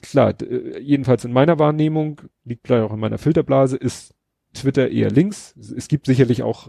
klar, 0.01 0.33
äh, 0.41 0.79
jedenfalls 0.79 1.25
in 1.25 1.33
meiner 1.33 1.59
Wahrnehmung, 1.59 2.21
liegt 2.43 2.67
vielleicht 2.67 2.83
auch 2.83 2.93
in 2.93 2.99
meiner 2.99 3.17
Filterblase, 3.17 3.77
ist 3.77 4.13
Twitter 4.53 4.89
eher 4.89 5.09
links. 5.09 5.55
Es 5.75 5.87
gibt 5.87 6.05
sicherlich 6.05 6.43
auch 6.43 6.67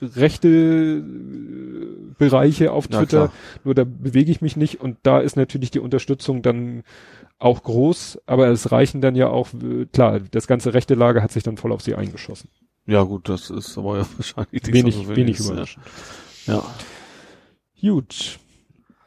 rechte 0.00 0.48
äh, 0.48 1.02
Bereiche 2.18 2.72
auf 2.72 2.88
Twitter, 2.88 3.32
nur 3.64 3.74
da 3.74 3.84
bewege 3.84 4.30
ich 4.30 4.40
mich 4.40 4.56
nicht 4.56 4.80
und 4.80 4.98
da 5.02 5.20
ist 5.20 5.36
natürlich 5.36 5.70
die 5.70 5.80
Unterstützung 5.80 6.42
dann 6.42 6.82
auch 7.38 7.62
groß, 7.62 8.20
aber 8.26 8.48
es 8.48 8.72
reichen 8.72 9.00
dann 9.00 9.16
ja 9.16 9.28
auch, 9.28 9.48
äh, 9.54 9.86
klar, 9.86 10.20
das 10.20 10.46
ganze 10.46 10.74
rechte 10.74 10.94
Lager 10.94 11.22
hat 11.22 11.32
sich 11.32 11.42
dann 11.42 11.56
voll 11.56 11.72
auf 11.72 11.82
sie 11.82 11.94
eingeschossen. 11.94 12.48
Ja 12.86 13.02
gut, 13.02 13.28
das 13.28 13.50
ist 13.50 13.76
aber 13.78 13.98
ja 13.98 14.06
wahrscheinlich 14.16 14.72
Wenig, 14.72 15.08
wenig 15.08 15.40
überraschend. 15.40 15.84
Ja. 16.46 16.62
Gut. 17.80 18.38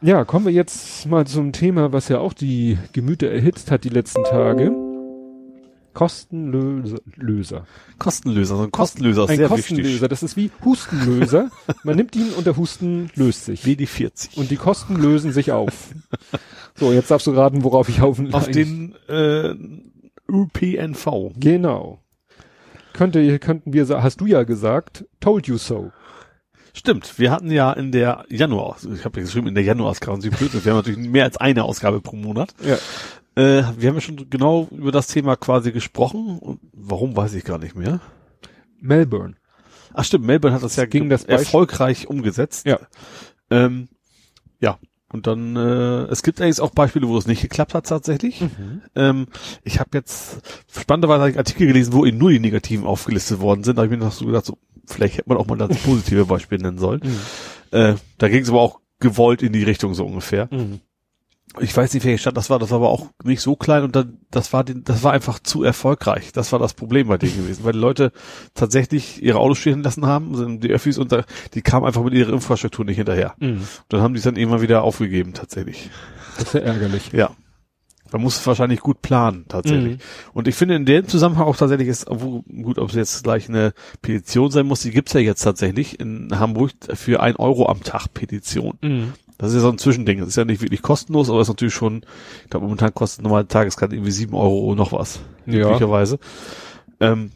Ja, 0.01 0.26
kommen 0.26 0.45
wir 0.45 0.53
jetzt 0.53 1.07
mal 1.07 1.26
zum 1.26 1.51
Thema, 1.53 1.91
was 1.91 2.09
ja 2.09 2.19
auch 2.19 2.34
die 2.34 2.77
Gemüter 2.93 3.31
erhitzt 3.31 3.72
hat 3.72 3.84
die 3.84 3.89
letzten 3.89 4.23
Tage. 4.23 4.86
Kostenlöser. 5.98 6.99
Löser. 7.15 7.65
Kostenlöser, 7.98 8.56
so 8.56 8.61
ein 8.61 8.72
Kostenlöser 8.72 9.24
ist 9.24 9.30
Ein 9.32 9.38
sehr 9.38 9.48
Kostenlöser, 9.48 9.94
wichtig. 9.94 10.10
das 10.10 10.22
ist 10.22 10.38
wie 10.38 10.52
Hustenlöser. 10.64 11.49
Man 11.84 11.95
nimmt 11.95 12.15
ihn 12.15 12.30
und 12.38 12.45
der 12.45 12.56
Husten 12.56 13.10
löst 13.15 13.45
sich. 13.45 13.65
Wie 13.65 13.76
die 13.76 13.88
40. 13.88 14.38
Und 14.38 14.52
die 14.52 14.57
Kosten 14.57 14.95
lösen 14.95 15.32
sich 15.32 15.52
auf. 15.52 15.90
So, 16.76 16.94
jetzt 16.94 17.10
darfst 17.10 17.26
du 17.26 17.32
raten, 17.32 17.64
worauf 17.64 17.90
ich 17.90 18.02
auf, 18.02 18.22
Auf 18.32 18.48
den 18.48 18.94
äh, 19.10 19.56
ÖPNV. 20.30 21.32
Genau. 21.36 21.99
Könnte, 22.94 23.40
könnten 23.40 23.74
wir, 23.74 23.88
hast 24.03 24.22
du 24.22 24.28
ja 24.28 24.44
gesagt, 24.44 25.03
told 25.19 25.48
you 25.48 25.57
so. 25.57 25.91
Stimmt, 26.76 27.18
wir 27.18 27.32
hatten 27.32 27.49
ja 27.49 27.74
in 27.74 27.91
der 27.91 28.24
Januar, 28.30 28.78
ich 28.94 29.03
habe 29.03 29.19
ja 29.19 29.26
geschrieben 29.26 29.48
in 29.48 29.56
der 29.56 29.64
Januar-Ausgabe, 29.64 30.22
Sie 30.22 30.30
blöd, 30.30 30.53
wir 30.64 30.72
haben 30.72 30.78
natürlich 30.78 31.10
mehr 31.10 31.24
als 31.24 31.38
eine 31.38 31.64
Ausgabe 31.64 32.02
pro 32.02 32.15
Monat. 32.15 32.53
Ja. 32.64 32.78
Äh, 33.38 33.64
wir 33.77 33.89
haben 33.89 33.95
ja 33.95 34.01
schon 34.01 34.30
genau 34.31 34.68
über 34.72 34.91
das 34.91 35.05
Thema 35.05 35.35
quasi 35.35 35.72
gesprochen. 35.72 36.39
Und 36.39 36.59
warum 36.73 37.15
weiß 37.15 37.35
ich 37.35 37.43
gar 37.43 37.59
nicht 37.59 37.76
mehr. 37.76 37.99
Melbourne. 38.81 39.35
Ach 39.93 40.03
stimmt, 40.03 40.26
Melbourne 40.26 40.55
hat 40.55 40.64
das 40.64 40.76
ja 40.76 40.85
ging 40.85 41.07
das 41.07 41.23
erfolgreich 41.23 42.07
umgesetzt. 42.07 42.65
Ja. 42.65 42.80
Ähm, 43.51 43.89
ja. 44.59 44.80
Und 45.09 45.27
dann, 45.27 45.55
äh, 45.55 46.03
es 46.11 46.23
gibt 46.23 46.41
eigentlich 46.41 46.59
auch 46.59 46.72
Beispiele, 46.72 47.07
wo 47.07 47.18
es 47.18 47.27
nicht 47.27 47.41
geklappt 47.41 47.76
hat 47.76 47.88
tatsächlich. 47.88 48.41
Mhm. 48.41 48.81
Ähm, 48.95 49.27
ich 49.64 49.80
habe 49.80 49.91
jetzt 49.93 50.41
spannenderweise 50.69 51.22
hab 51.22 51.30
ich 51.30 51.38
Artikel 51.38 51.68
gelesen, 51.68 51.93
wo 51.93 52.05
eben 52.05 52.18
nur 52.18 52.31
die 52.31 52.39
Negativen 52.39 52.85
aufgelistet 52.85 53.39
worden 53.39 53.64
sind. 53.64 53.77
Da 53.77 53.84
habe 53.84 53.93
ich 53.93 53.99
mir 53.99 54.03
noch 54.03 54.11
so 54.11 54.26
gedacht, 54.26 54.45
so, 54.45 54.57
vielleicht 54.85 55.18
hätte 55.18 55.30
man 55.30 55.38
auch 55.38 55.45
mal 55.45 55.57
das 55.57 55.77
positive 55.77 56.26
Beispiel 56.26 56.57
nennen 56.57 56.80
sollen. 56.80 57.01
Mhm. 57.03 57.77
Äh, 57.77 57.95
da 58.18 58.30
ging 58.30 58.41
es 58.41 58.49
aber 58.49 58.61
auch 58.61 58.81
gewollt 58.99 59.43
in 59.43 59.53
die 59.53 59.64
Richtung 59.64 59.93
so 59.93 60.05
ungefähr. 60.05 60.49
Mhm. 60.51 60.81
Ich 61.59 61.75
weiß 61.75 61.93
nicht, 61.93 62.05
welche 62.05 62.17
Stadt 62.17 62.38
das 62.38 62.49
war, 62.49 62.59
das 62.59 62.71
war 62.71 62.77
aber 62.77 62.89
auch 62.89 63.07
nicht 63.23 63.41
so 63.41 63.55
klein 63.55 63.84
und 63.84 63.95
dann, 63.95 64.19
das 64.31 64.53
war 64.53 64.63
den, 64.63 64.84
das 64.84 65.03
war 65.03 65.13
einfach 65.13 65.39
zu 65.39 65.63
erfolgreich. 65.63 66.31
Das 66.31 66.51
war 66.51 66.59
das 66.59 66.73
Problem 66.73 67.07
bei 67.07 67.17
denen 67.17 67.38
gewesen, 67.38 67.63
weil 67.63 67.73
die 67.73 67.79
Leute 67.79 68.11
tatsächlich 68.53 69.21
ihre 69.23 69.39
Autos 69.39 69.57
stehen 69.57 69.84
lassen 69.84 70.05
haben, 70.05 70.35
sind 70.35 70.63
die 70.63 70.69
Öffis 70.69 70.97
und 70.97 71.11
da, 71.11 71.23
die 71.53 71.61
kamen 71.61 71.85
einfach 71.85 72.03
mit 72.03 72.13
ihrer 72.13 72.34
Infrastruktur 72.34 72.85
nicht 72.85 72.97
hinterher. 72.97 73.35
Mhm. 73.39 73.61
Dann 73.89 74.01
haben 74.01 74.13
die 74.13 74.19
es 74.19 74.23
dann 74.23 74.35
irgendwann 74.35 74.61
wieder 74.61 74.84
aufgegeben, 74.84 75.34
tatsächlich. 75.34 75.89
Das 76.38 76.47
ist 76.49 76.53
ja 76.53 76.59
ärgerlich. 76.61 77.11
Ja. 77.13 77.31
Man 78.11 78.21
muss 78.21 78.39
es 78.39 78.47
wahrscheinlich 78.47 78.79
gut 78.79 79.01
planen, 79.01 79.45
tatsächlich. 79.47 79.97
Mhm. 79.97 80.01
Und 80.34 80.47
ich 80.47 80.55
finde 80.55 80.75
in 80.75 80.85
dem 80.85 81.07
Zusammenhang 81.07 81.45
auch 81.45 81.57
tatsächlich 81.57 81.89
ist, 81.89 82.05
gut, 82.05 82.79
ob 82.79 82.89
es 82.89 82.95
jetzt 82.95 83.23
gleich 83.23 83.49
eine 83.49 83.73
Petition 84.01 84.51
sein 84.51 84.65
muss, 84.65 84.81
die 84.81 84.91
gibt's 84.91 85.13
ja 85.13 85.19
jetzt 85.19 85.41
tatsächlich 85.41 85.99
in 85.99 86.39
Hamburg 86.39 86.71
für 86.93 87.21
ein 87.21 87.35
Euro 87.35 87.67
am 87.67 87.84
Tag 87.84 88.13
Petition. 88.13 88.77
Mhm. 88.81 89.13
Das 89.38 89.49
ist 89.49 89.55
ja 89.55 89.61
so 89.61 89.69
ein 89.69 89.77
Zwischending. 89.77 90.19
Das 90.19 90.30
ist 90.30 90.35
ja 90.35 90.45
nicht 90.45 90.61
wirklich 90.61 90.81
kostenlos, 90.81 91.30
aber 91.30 91.41
ist 91.41 91.47
natürlich 91.47 91.73
schon, 91.73 92.01
ich 92.43 92.49
glaube, 92.49 92.65
momentan 92.65 92.93
kostet 92.93 93.23
normale 93.23 93.47
Tageskarte 93.47 93.95
irgendwie 93.95 94.11
sieben 94.11 94.34
Euro 94.35 94.73
noch 94.76 94.93
was. 94.93 95.19
Ja. 95.45 95.68
Üblicherweise. 95.68 96.18
Ähm, 96.99 97.31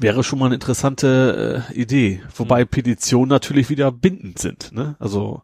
wäre 0.00 0.24
schon 0.24 0.40
mal 0.40 0.46
eine 0.46 0.56
interessante 0.56 1.64
äh, 1.70 1.80
Idee. 1.80 2.20
Wobei 2.34 2.64
Mhm. 2.64 2.68
Petitionen 2.68 3.28
natürlich 3.28 3.70
wieder 3.70 3.92
bindend 3.92 4.38
sind. 4.40 4.72
Ne? 4.72 4.96
Also 4.98 5.42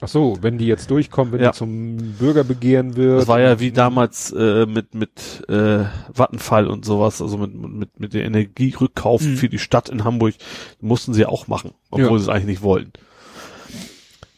Ach 0.00 0.06
so, 0.06 0.38
wenn 0.42 0.58
die 0.58 0.66
jetzt 0.66 0.92
durchkommen, 0.92 1.32
wenn 1.32 1.40
Ja. 1.40 1.50
die 1.50 1.56
zum 1.58 1.96
Bürgerbegehren 2.20 2.94
wird. 2.94 3.18
das 3.22 3.26
war 3.26 3.40
ja 3.40 3.58
wie 3.58 3.72
damals 3.72 4.30
äh, 4.30 4.64
mit 4.64 4.94
mit 4.94 5.42
äh, 5.48 5.86
Vattenfall 6.12 6.68
und 6.68 6.84
sowas, 6.84 7.20
also 7.20 7.36
mit 7.36 7.52
mit 7.56 7.98
mit 7.98 8.14
der 8.14 8.24
Energierückkauf 8.24 9.22
Mhm. 9.22 9.36
für 9.38 9.48
die 9.48 9.58
Stadt 9.58 9.88
in 9.88 10.04
Hamburg 10.04 10.34
mussten 10.80 11.14
sie 11.14 11.26
auch 11.26 11.48
machen, 11.48 11.72
obwohl 11.90 12.10
Ja. 12.12 12.18
sie 12.18 12.22
es 12.22 12.28
eigentlich 12.28 12.46
nicht 12.46 12.62
wollten. 12.62 12.92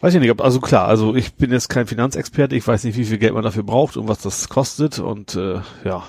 Weiß 0.01 0.15
ich 0.15 0.21
nicht, 0.21 0.31
ob, 0.31 0.41
also 0.41 0.61
klar, 0.61 0.87
also 0.89 1.15
ich 1.15 1.35
bin 1.35 1.51
jetzt 1.53 1.69
kein 1.69 1.87
Finanzexperte, 1.87 2.57
ich 2.57 2.67
weiß 2.67 2.85
nicht, 2.85 2.97
wie 2.97 3.05
viel 3.05 3.19
Geld 3.19 3.35
man 3.35 3.43
dafür 3.43 3.63
braucht 3.65 3.97
und 3.99 4.09
was 4.09 4.21
das 4.23 4.49
kostet 4.49 4.99
und 4.99 5.35
äh, 5.37 5.61
ja. 5.85 6.05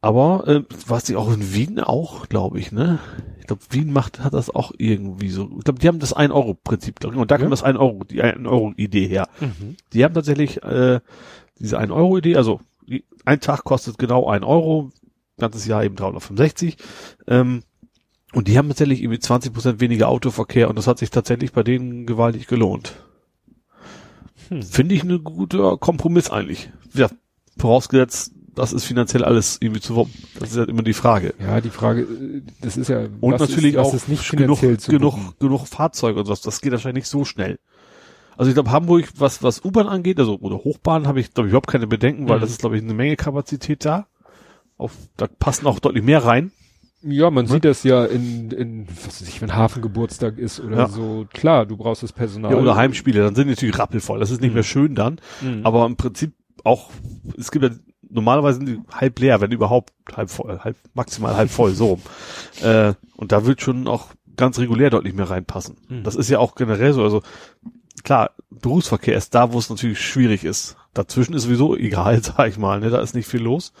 Aber 0.00 0.46
äh, 0.46 0.62
was 0.86 1.08
ich 1.08 1.16
auch 1.16 1.32
in 1.32 1.54
Wien 1.54 1.80
auch, 1.80 2.28
glaube 2.28 2.58
ich, 2.58 2.70
ne? 2.72 2.98
Ich 3.40 3.46
glaube, 3.46 3.62
Wien 3.70 3.92
macht 3.92 4.20
hat 4.20 4.34
das 4.34 4.50
auch 4.54 4.72
irgendwie 4.76 5.30
so. 5.30 5.48
Ich 5.58 5.64
glaube, 5.64 5.78
die 5.78 5.86
haben 5.88 6.00
das 6.00 6.12
1 6.12 6.32
Euro 6.32 6.54
Prinzip, 6.54 6.98
glaub 7.00 7.12
ich, 7.12 7.18
und 7.18 7.30
da 7.30 7.36
Ja. 7.36 7.40
kommt 7.40 7.52
das 7.52 7.62
1 7.62 7.78
Euro, 7.78 8.02
die 8.04 8.22
1 8.22 8.44
Euro 8.46 8.72
Idee 8.76 9.06
her. 9.06 9.28
Mhm. 9.40 9.76
Die 9.92 10.04
haben 10.04 10.14
tatsächlich 10.14 10.62
äh, 10.64 11.00
diese 11.58 11.78
1 11.78 11.90
Euro 11.92 12.18
Idee, 12.18 12.36
also 12.36 12.60
die, 12.86 13.04
ein 13.24 13.40
Tag 13.40 13.64
kostet 13.64 13.98
genau 13.98 14.28
1 14.28 14.44
Euro, 14.44 14.90
ganzes 15.38 15.64
Jahr 15.66 15.84
eben 15.84 15.96
365. 15.96 16.76
Ähm, 17.28 17.62
und 18.36 18.48
die 18.48 18.58
haben 18.58 18.68
tatsächlich 18.68 19.02
irgendwie 19.02 19.18
20 19.18 19.50
Prozent 19.54 19.80
weniger 19.80 20.08
Autoverkehr 20.08 20.68
und 20.68 20.76
das 20.76 20.86
hat 20.86 20.98
sich 20.98 21.08
tatsächlich 21.08 21.52
bei 21.52 21.62
denen 21.62 22.04
gewaltig 22.04 22.46
gelohnt. 22.46 22.96
Hm. 24.48 24.62
Finde 24.62 24.94
ich 24.94 25.02
ein 25.04 25.24
guter 25.24 25.78
Kompromiss 25.78 26.28
eigentlich. 26.28 26.70
Ja, 26.92 27.08
vorausgesetzt, 27.56 28.32
das 28.54 28.74
ist 28.74 28.84
finanziell 28.84 29.24
alles 29.24 29.56
irgendwie 29.62 29.80
zu 29.80 29.96
wuppen. 29.96 30.12
Das 30.38 30.50
ist 30.50 30.56
ja 30.56 30.64
immer 30.64 30.82
die 30.82 30.92
Frage. 30.92 31.32
Ja, 31.40 31.62
die 31.62 31.70
Frage, 31.70 32.06
das 32.60 32.76
ist 32.76 32.88
ja 32.88 33.06
Und 33.20 33.40
natürlich 33.40 33.72
ist, 33.72 33.80
auch 33.80 33.94
ist 33.94 34.06
nicht 34.06 34.30
genug, 34.30 34.60
genug, 34.60 35.38
genug 35.38 35.66
Fahrzeuge 35.66 36.20
und 36.20 36.26
sowas. 36.26 36.42
Das 36.42 36.60
geht 36.60 36.72
wahrscheinlich 36.72 37.04
nicht 37.04 37.10
so 37.10 37.24
schnell. 37.24 37.58
Also 38.36 38.50
ich 38.50 38.54
glaube, 38.54 38.70
Hamburg, 38.70 39.08
was, 39.16 39.42
was 39.42 39.64
U-Bahn 39.64 39.88
angeht, 39.88 40.20
also 40.20 40.36
oder 40.40 40.58
Hochbahn, 40.58 41.08
habe 41.08 41.20
ich, 41.20 41.32
glaube 41.32 41.48
ich, 41.48 41.52
überhaupt 41.52 41.68
keine 41.68 41.86
Bedenken, 41.86 42.28
weil 42.28 42.36
Mhm. 42.36 42.42
das 42.42 42.50
ist, 42.50 42.60
glaube 42.60 42.76
ich, 42.76 42.82
eine 42.82 42.92
Menge 42.92 43.16
Kapazität 43.16 43.86
da. 43.86 44.08
Auf, 44.76 44.92
da 45.16 45.26
passen 45.26 45.66
auch 45.66 45.78
deutlich 45.78 46.04
mehr 46.04 46.22
rein. 46.22 46.52
Ja, 47.02 47.30
man 47.30 47.44
Ne? 47.44 47.50
sieht 47.50 47.64
das 47.64 47.82
ja 47.84 48.04
in, 48.04 48.50
in, 48.50 48.86
was 49.04 49.20
weiß 49.20 49.28
ich, 49.28 49.40
wenn 49.42 49.54
Hafengeburtstag 49.54 50.38
ist 50.38 50.60
oder 50.60 50.76
Ja. 50.78 50.88
so. 50.88 51.26
Klar, 51.32 51.66
du 51.66 51.76
brauchst 51.76 52.02
das 52.02 52.12
Personal. 52.12 52.52
Ja, 52.52 52.58
oder 52.58 52.74
Heimspiele, 52.76 53.20
dann 53.20 53.34
sind 53.34 53.46
die 53.46 53.50
natürlich 53.54 53.78
rappelvoll. 53.78 54.18
Das 54.18 54.30
ist 54.30 54.40
nicht 54.40 54.50
Mhm. 54.50 54.54
mehr 54.54 54.62
schön 54.62 54.94
dann. 54.94 55.20
Mhm. 55.42 55.60
Aber 55.64 55.84
im 55.86 55.96
Prinzip 55.96 56.32
auch, 56.64 56.90
es 57.38 57.50
gibt 57.50 57.64
ja, 57.64 57.70
normalerweise 58.08 58.58
sind 58.58 58.66
die 58.68 58.80
halb 58.92 59.18
leer, 59.20 59.40
wenn 59.40 59.52
überhaupt 59.52 59.92
halb 60.16 60.30
voll, 60.30 60.58
halb, 60.60 60.76
maximal 60.94 61.36
halb 61.36 61.50
voll, 61.50 61.74
so. 61.74 62.00
äh, 62.62 62.94
und 63.16 63.30
da 63.30 63.44
wird 63.46 63.60
schon 63.60 63.86
auch 63.88 64.08
ganz 64.36 64.58
regulär 64.58 64.90
deutlich 64.90 65.14
mehr 65.14 65.30
reinpassen. 65.30 65.76
Mhm. 65.88 66.02
Das 66.02 66.16
ist 66.16 66.28
ja 66.30 66.38
auch 66.38 66.54
generell 66.54 66.92
so, 66.92 67.02
also, 67.02 67.22
klar, 68.04 68.30
Berufsverkehr 68.50 69.16
ist 69.16 69.34
da, 69.34 69.52
wo 69.52 69.58
es 69.58 69.70
natürlich 69.70 70.00
schwierig 70.00 70.44
ist. 70.44 70.76
Dazwischen 70.94 71.34
ist 71.34 71.42
sowieso 71.44 71.76
egal, 71.76 72.20
sag 72.22 72.48
ich 72.48 72.58
mal, 72.58 72.80
ne, 72.80 72.90
da 72.90 73.00
ist 73.00 73.14
nicht 73.14 73.28
viel 73.28 73.42
los. 73.42 73.72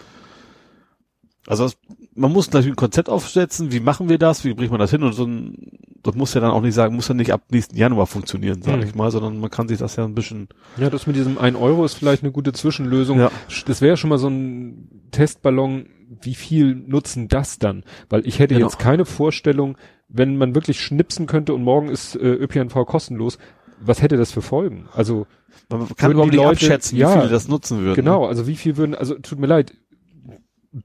Also 1.46 1.64
das, 1.64 1.76
man 2.16 2.32
muss 2.32 2.46
natürlich 2.52 2.72
ein 2.72 2.76
Konzept 2.76 3.08
aufsetzen, 3.08 3.72
wie 3.72 3.80
machen 3.80 4.08
wir 4.08 4.18
das, 4.18 4.44
wie 4.44 4.54
bringt 4.54 4.70
man 4.70 4.80
das 4.80 4.90
hin 4.90 5.02
und 5.02 5.12
so 5.12 5.24
ein, 5.24 5.54
das 6.02 6.14
muss 6.14 6.34
ja 6.34 6.40
dann 6.40 6.50
auch 6.50 6.60
nicht 6.62 6.74
sagen, 6.74 6.94
muss 6.96 7.08
ja 7.08 7.14
nicht 7.14 7.32
ab 7.32 7.42
nächsten 7.50 7.76
Januar 7.76 8.06
funktionieren, 8.06 8.62
sage 8.62 8.78
Mhm. 8.78 8.82
ich 8.84 8.94
mal, 8.94 9.10
sondern 9.10 9.38
man 9.40 9.50
kann 9.50 9.68
sich 9.68 9.78
das 9.78 9.96
ja 9.96 10.04
ein 10.04 10.14
bisschen, 10.14 10.48
Ja, 10.76 10.88
das 10.90 11.06
mit 11.06 11.16
diesem 11.16 11.38
1 11.38 11.56
Euro 11.56 11.84
ist 11.84 11.94
vielleicht 11.94 12.22
eine 12.22 12.32
gute 12.32 12.52
Zwischenlösung. 12.52 13.18
Ja. 13.18 13.30
Das 13.66 13.80
wäre 13.80 13.96
schon 13.96 14.10
mal 14.10 14.18
so 14.18 14.28
ein 14.28 14.88
Testballon. 15.10 15.86
wie 16.22 16.36
viel 16.36 16.74
nutzen 16.76 17.26
das 17.26 17.58
dann? 17.58 17.82
Weil 18.08 18.24
ich 18.28 18.38
hätte 18.38 18.54
Genau. 18.54 18.66
jetzt 18.68 18.78
keine 18.78 19.04
Vorstellung, 19.04 19.76
wenn 20.08 20.36
man 20.36 20.54
wirklich 20.54 20.80
schnipsen 20.80 21.26
könnte 21.26 21.52
und 21.52 21.64
morgen 21.64 21.88
ist 21.88 22.14
äh, 22.14 22.18
ÖPNV 22.32 22.86
kostenlos, 22.86 23.38
was 23.80 24.00
hätte 24.00 24.16
das 24.16 24.30
für 24.30 24.40
Folgen? 24.40 24.88
Also 24.94 25.26
Man 25.68 25.88
kann 25.96 26.12
überhaupt 26.12 26.32
die 26.32 26.36
nicht 26.36 26.44
Leute- 26.46 26.50
abschätzen, 26.64 26.96
wie 26.96 27.00
ja, 27.02 27.10
viele 27.10 27.28
das 27.28 27.48
nutzen 27.48 27.80
würden. 27.80 27.96
genau, 27.96 28.24
also 28.24 28.46
wie 28.46 28.54
viel 28.54 28.76
würden, 28.76 28.94
also 28.94 29.14
tut 29.16 29.40
mir 29.40 29.48
leid, 29.48 29.74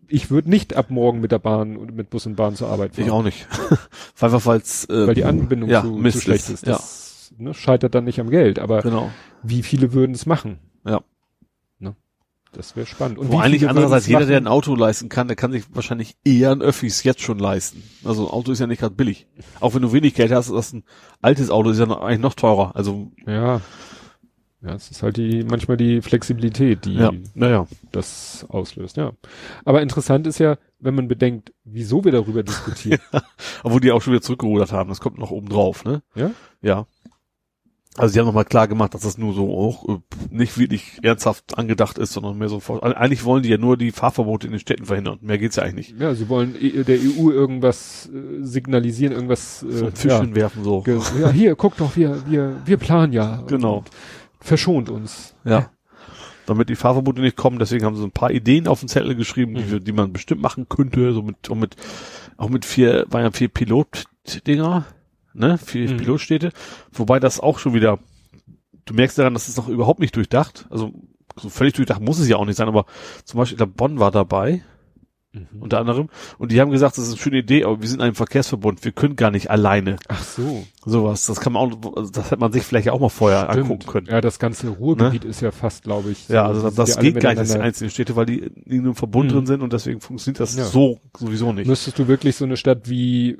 ich 0.07 0.29
würde 0.29 0.49
nicht 0.49 0.75
ab 0.75 0.89
morgen 0.89 1.19
mit 1.21 1.31
der 1.31 1.39
Bahn 1.39 1.77
und 1.77 1.95
mit 1.95 2.09
Bus 2.09 2.25
und 2.25 2.35
Bahn 2.35 2.55
zur 2.55 2.69
Arbeit 2.69 2.95
fahren. 2.95 3.05
Ich 3.05 3.11
auch 3.11 3.23
nicht. 3.23 3.47
Einfach 4.19 4.45
weil's, 4.45 4.85
äh, 4.85 5.07
weil 5.07 5.15
die 5.15 5.25
Anbindung 5.25 5.69
ja, 5.69 5.81
zu, 5.81 6.01
zu 6.01 6.21
schlecht 6.21 6.49
ist. 6.49 6.67
Das 6.67 7.33
ne, 7.37 7.53
scheitert 7.53 7.95
dann 7.95 8.05
nicht 8.05 8.19
am 8.19 8.29
Geld, 8.29 8.59
aber 8.59 8.81
genau. 8.81 9.11
wie 9.43 9.63
viele 9.63 9.93
würden 9.93 10.13
es 10.13 10.25
machen? 10.25 10.59
Ja. 10.85 11.01
Ne? 11.79 11.95
Das 12.53 12.75
wäre 12.75 12.85
spannend. 12.85 13.17
Und 13.17 13.31
wie 13.31 13.37
eigentlich 13.37 13.67
andererseits 13.67 14.07
jeder, 14.07 14.25
der 14.25 14.37
ein? 14.37 14.47
Auto 14.47 14.75
leisten 14.75 15.09
kann, 15.09 15.27
der 15.27 15.35
kann 15.35 15.51
sich 15.51 15.63
wahrscheinlich 15.73 16.15
eher 16.23 16.51
ein 16.51 16.61
Öffis 16.61 17.03
jetzt 17.03 17.21
schon 17.21 17.39
leisten. 17.39 17.83
Also 18.03 18.27
ein 18.27 18.31
Auto 18.31 18.51
ist 18.51 18.59
ja 18.59 18.67
nicht 18.67 18.79
gerade 18.79 18.95
billig. 18.95 19.27
Auch 19.59 19.73
wenn 19.73 19.81
du 19.81 19.91
wenig 19.91 20.13
Geld 20.13 20.31
hast, 20.31 20.49
das 20.49 20.67
ist 20.67 20.73
ein 20.73 20.83
altes 21.21 21.49
Auto 21.49 21.71
ist 21.71 21.79
ja 21.79 21.85
noch, 21.85 22.01
eigentlich 22.01 22.19
noch 22.19 22.35
teurer. 22.35 22.75
Also 22.75 23.11
Ja. 23.25 23.61
Ja, 24.63 24.75
es 24.75 24.91
ist 24.91 25.01
halt 25.01 25.17
die, 25.17 25.43
manchmal 25.43 25.75
die 25.75 26.01
Flexibilität, 26.01 26.85
die 26.85 26.93
ja, 26.93 27.11
naja. 27.33 27.67
das 27.91 28.45
auslöst, 28.47 28.95
ja. 28.95 29.11
Aber 29.65 29.81
interessant 29.81 30.27
ist 30.27 30.37
ja, 30.37 30.57
wenn 30.79 30.93
man 30.93 31.07
bedenkt, 31.07 31.51
wieso 31.63 32.03
wir 32.03 32.11
darüber 32.11 32.43
diskutieren. 32.43 32.99
Obwohl 33.63 33.81
die 33.81 33.91
auch 33.91 34.01
schon 34.03 34.13
wieder 34.13 34.21
zurückgerudert 34.21 34.71
haben. 34.71 34.89
Das 34.89 34.99
kommt 34.99 35.17
noch 35.17 35.31
oben 35.31 35.49
drauf, 35.49 35.83
ne? 35.83 36.03
Ja? 36.13 36.31
Ja. 36.61 36.85
Also 37.97 38.13
sie 38.13 38.19
haben 38.19 38.25
nochmal 38.27 38.45
klar 38.45 38.69
gemacht, 38.69 38.93
dass 38.93 39.01
das 39.01 39.17
nur 39.17 39.33
so 39.33 39.53
auch 39.53 39.89
äh, 39.89 39.99
nicht 40.29 40.57
wirklich 40.57 40.99
ernsthaft 41.01 41.57
angedacht 41.57 41.97
ist, 41.97 42.13
sondern 42.13 42.37
mehr 42.37 42.47
so 42.47 42.61
vor. 42.61 42.83
Eigentlich 42.83 43.25
wollen 43.25 43.43
die 43.43 43.49
ja 43.49 43.57
nur 43.57 43.75
die 43.75 43.91
Fahrverbote 43.91 44.47
in 44.47 44.53
den 44.53 44.61
Städten 44.61 44.85
verhindern. 44.85 45.17
Mehr 45.21 45.37
geht's 45.37 45.57
ja 45.57 45.63
eigentlich 45.63 45.89
nicht. 45.89 46.01
ja, 46.01 46.13
sie 46.15 46.29
wollen 46.29 46.55
e- 46.57 46.83
der 46.83 46.99
EU 46.99 47.31
irgendwas 47.31 48.09
äh, 48.13 48.43
signalisieren, 48.45 49.13
irgendwas 49.13 49.59
So 49.59 49.85
äh, 49.85 49.87
ein 49.87 49.95
Fisch 49.95 50.11
ja, 50.11 50.21
hinwerfen 50.21 50.63
so. 50.63 50.83
ja, 51.19 51.31
hier, 51.31 51.55
guck 51.57 51.75
doch, 51.75 51.97
wir, 51.97 52.23
wir, 52.29 52.61
wir 52.63 52.77
planen 52.77 53.11
ja. 53.11 53.43
Genau. 53.47 53.79
Und 53.79 53.89
verschont 54.41 54.89
uns. 54.89 55.35
Ja. 55.45 55.69
Damit 56.47 56.69
die 56.69 56.75
Fahrverbote 56.75 57.21
nicht 57.21 57.37
kommen, 57.37 57.59
deswegen 57.59 57.85
haben 57.85 57.95
sie 57.95 58.03
ein 58.03 58.11
paar 58.11 58.31
Ideen 58.31 58.67
auf 58.67 58.79
den 58.79 58.89
Zettel 58.89 59.15
geschrieben, 59.15 59.53
die, 59.55 59.61
Mhm. 59.63 59.71
wir- 59.71 59.79
die 59.79 59.91
man 59.93 60.11
bestimmt 60.11 60.41
machen 60.41 60.67
könnte, 60.67 61.13
so 61.13 61.21
mit, 61.21 61.49
auch 61.49 61.55
mit, 61.55 61.75
auch 62.37 62.49
mit 62.49 62.65
vier, 62.65 63.05
waren 63.09 63.23
ja 63.23 63.31
vier 63.31 63.47
Pilotdinger, 63.47 64.85
ne, 65.33 65.57
vier 65.57 65.89
Mhm. 65.91 65.97
Pilotstädte, 65.97 66.51
wobei 66.91 67.19
das 67.19 67.39
auch 67.39 67.59
schon 67.59 67.73
wieder, 67.73 67.99
du 68.85 68.93
merkst 68.93 69.17
daran, 69.17 69.33
das 69.33 69.47
ist 69.47 69.57
noch 69.57 69.67
überhaupt 69.69 69.99
nicht 69.99 70.15
durchdacht, 70.15 70.67
also, 70.69 70.91
so 71.37 71.47
völlig 71.49 71.73
durchdacht 71.75 72.01
muss 72.01 72.19
es 72.19 72.27
ja 72.27 72.35
auch 72.37 72.45
nicht 72.45 72.57
sein, 72.57 72.67
aber 72.67 72.85
zum 73.23 73.37
Beispiel, 73.37 73.57
glaube, 73.57 73.73
Bonn 73.73 73.99
war 73.99 74.11
dabei, 74.11 74.63
Mhm. 75.33 75.47
unter 75.61 75.79
anderem, 75.79 76.09
und 76.39 76.51
die 76.51 76.59
haben 76.59 76.71
gesagt, 76.71 76.97
das 76.97 77.05
ist 77.05 77.11
eine 77.11 77.19
schöne 77.21 77.37
Idee, 77.37 77.63
aber 77.63 77.81
wir 77.81 77.87
sind 77.87 78.01
ein 78.01 78.15
Verkehrsverbund, 78.15 78.83
wir 78.83 78.91
können 78.91 79.15
gar 79.15 79.31
nicht 79.31 79.49
alleine 79.49 79.95
Ach 80.09 80.21
so. 80.21 80.65
sowas, 80.85 81.25
das 81.25 81.39
kann 81.39 81.53
man 81.53 81.71
auch, 81.71 81.95
also 81.95 82.11
das 82.11 82.31
hätte 82.31 82.39
man 82.41 82.51
sich 82.51 82.63
vielleicht 82.63 82.89
auch 82.89 82.99
mal 82.99 83.07
vorher 83.07 83.49
angucken 83.49 83.87
können. 83.87 84.07
Ja, 84.07 84.19
das 84.19 84.39
ganze 84.39 84.67
Ruhrgebiet 84.67 85.23
ist 85.23 85.39
ja 85.39 85.51
fast, 85.51 85.83
glaube 85.83 86.11
ich. 86.11 86.27
Ja, 86.27 86.43
so- 86.43 86.49
also 86.49 86.61
sind 86.69 86.79
das, 86.79 86.99
geht 86.99 87.19
gar 87.21 87.29
nicht, 87.29 87.39
dass 87.43 87.53
die 87.53 87.59
einzelnen 87.59 87.91
Städte, 87.91 88.17
weil 88.17 88.25
die 88.25 88.39
in 88.39 88.79
einem 88.81 88.93
Verbund 88.95 89.29
Mhm. 89.31 89.35
drin 89.35 89.45
sind 89.45 89.61
und 89.61 89.71
deswegen 89.71 90.01
funktioniert 90.01 90.41
das 90.41 90.57
Ja. 90.57 90.65
so 90.65 90.99
sowieso 91.17 91.53
nicht. 91.53 91.65
Müsstest 91.67 91.97
du 91.97 92.09
wirklich 92.09 92.35
so 92.35 92.43
eine 92.43 92.57
Stadt 92.57 92.89
wie, 92.89 93.37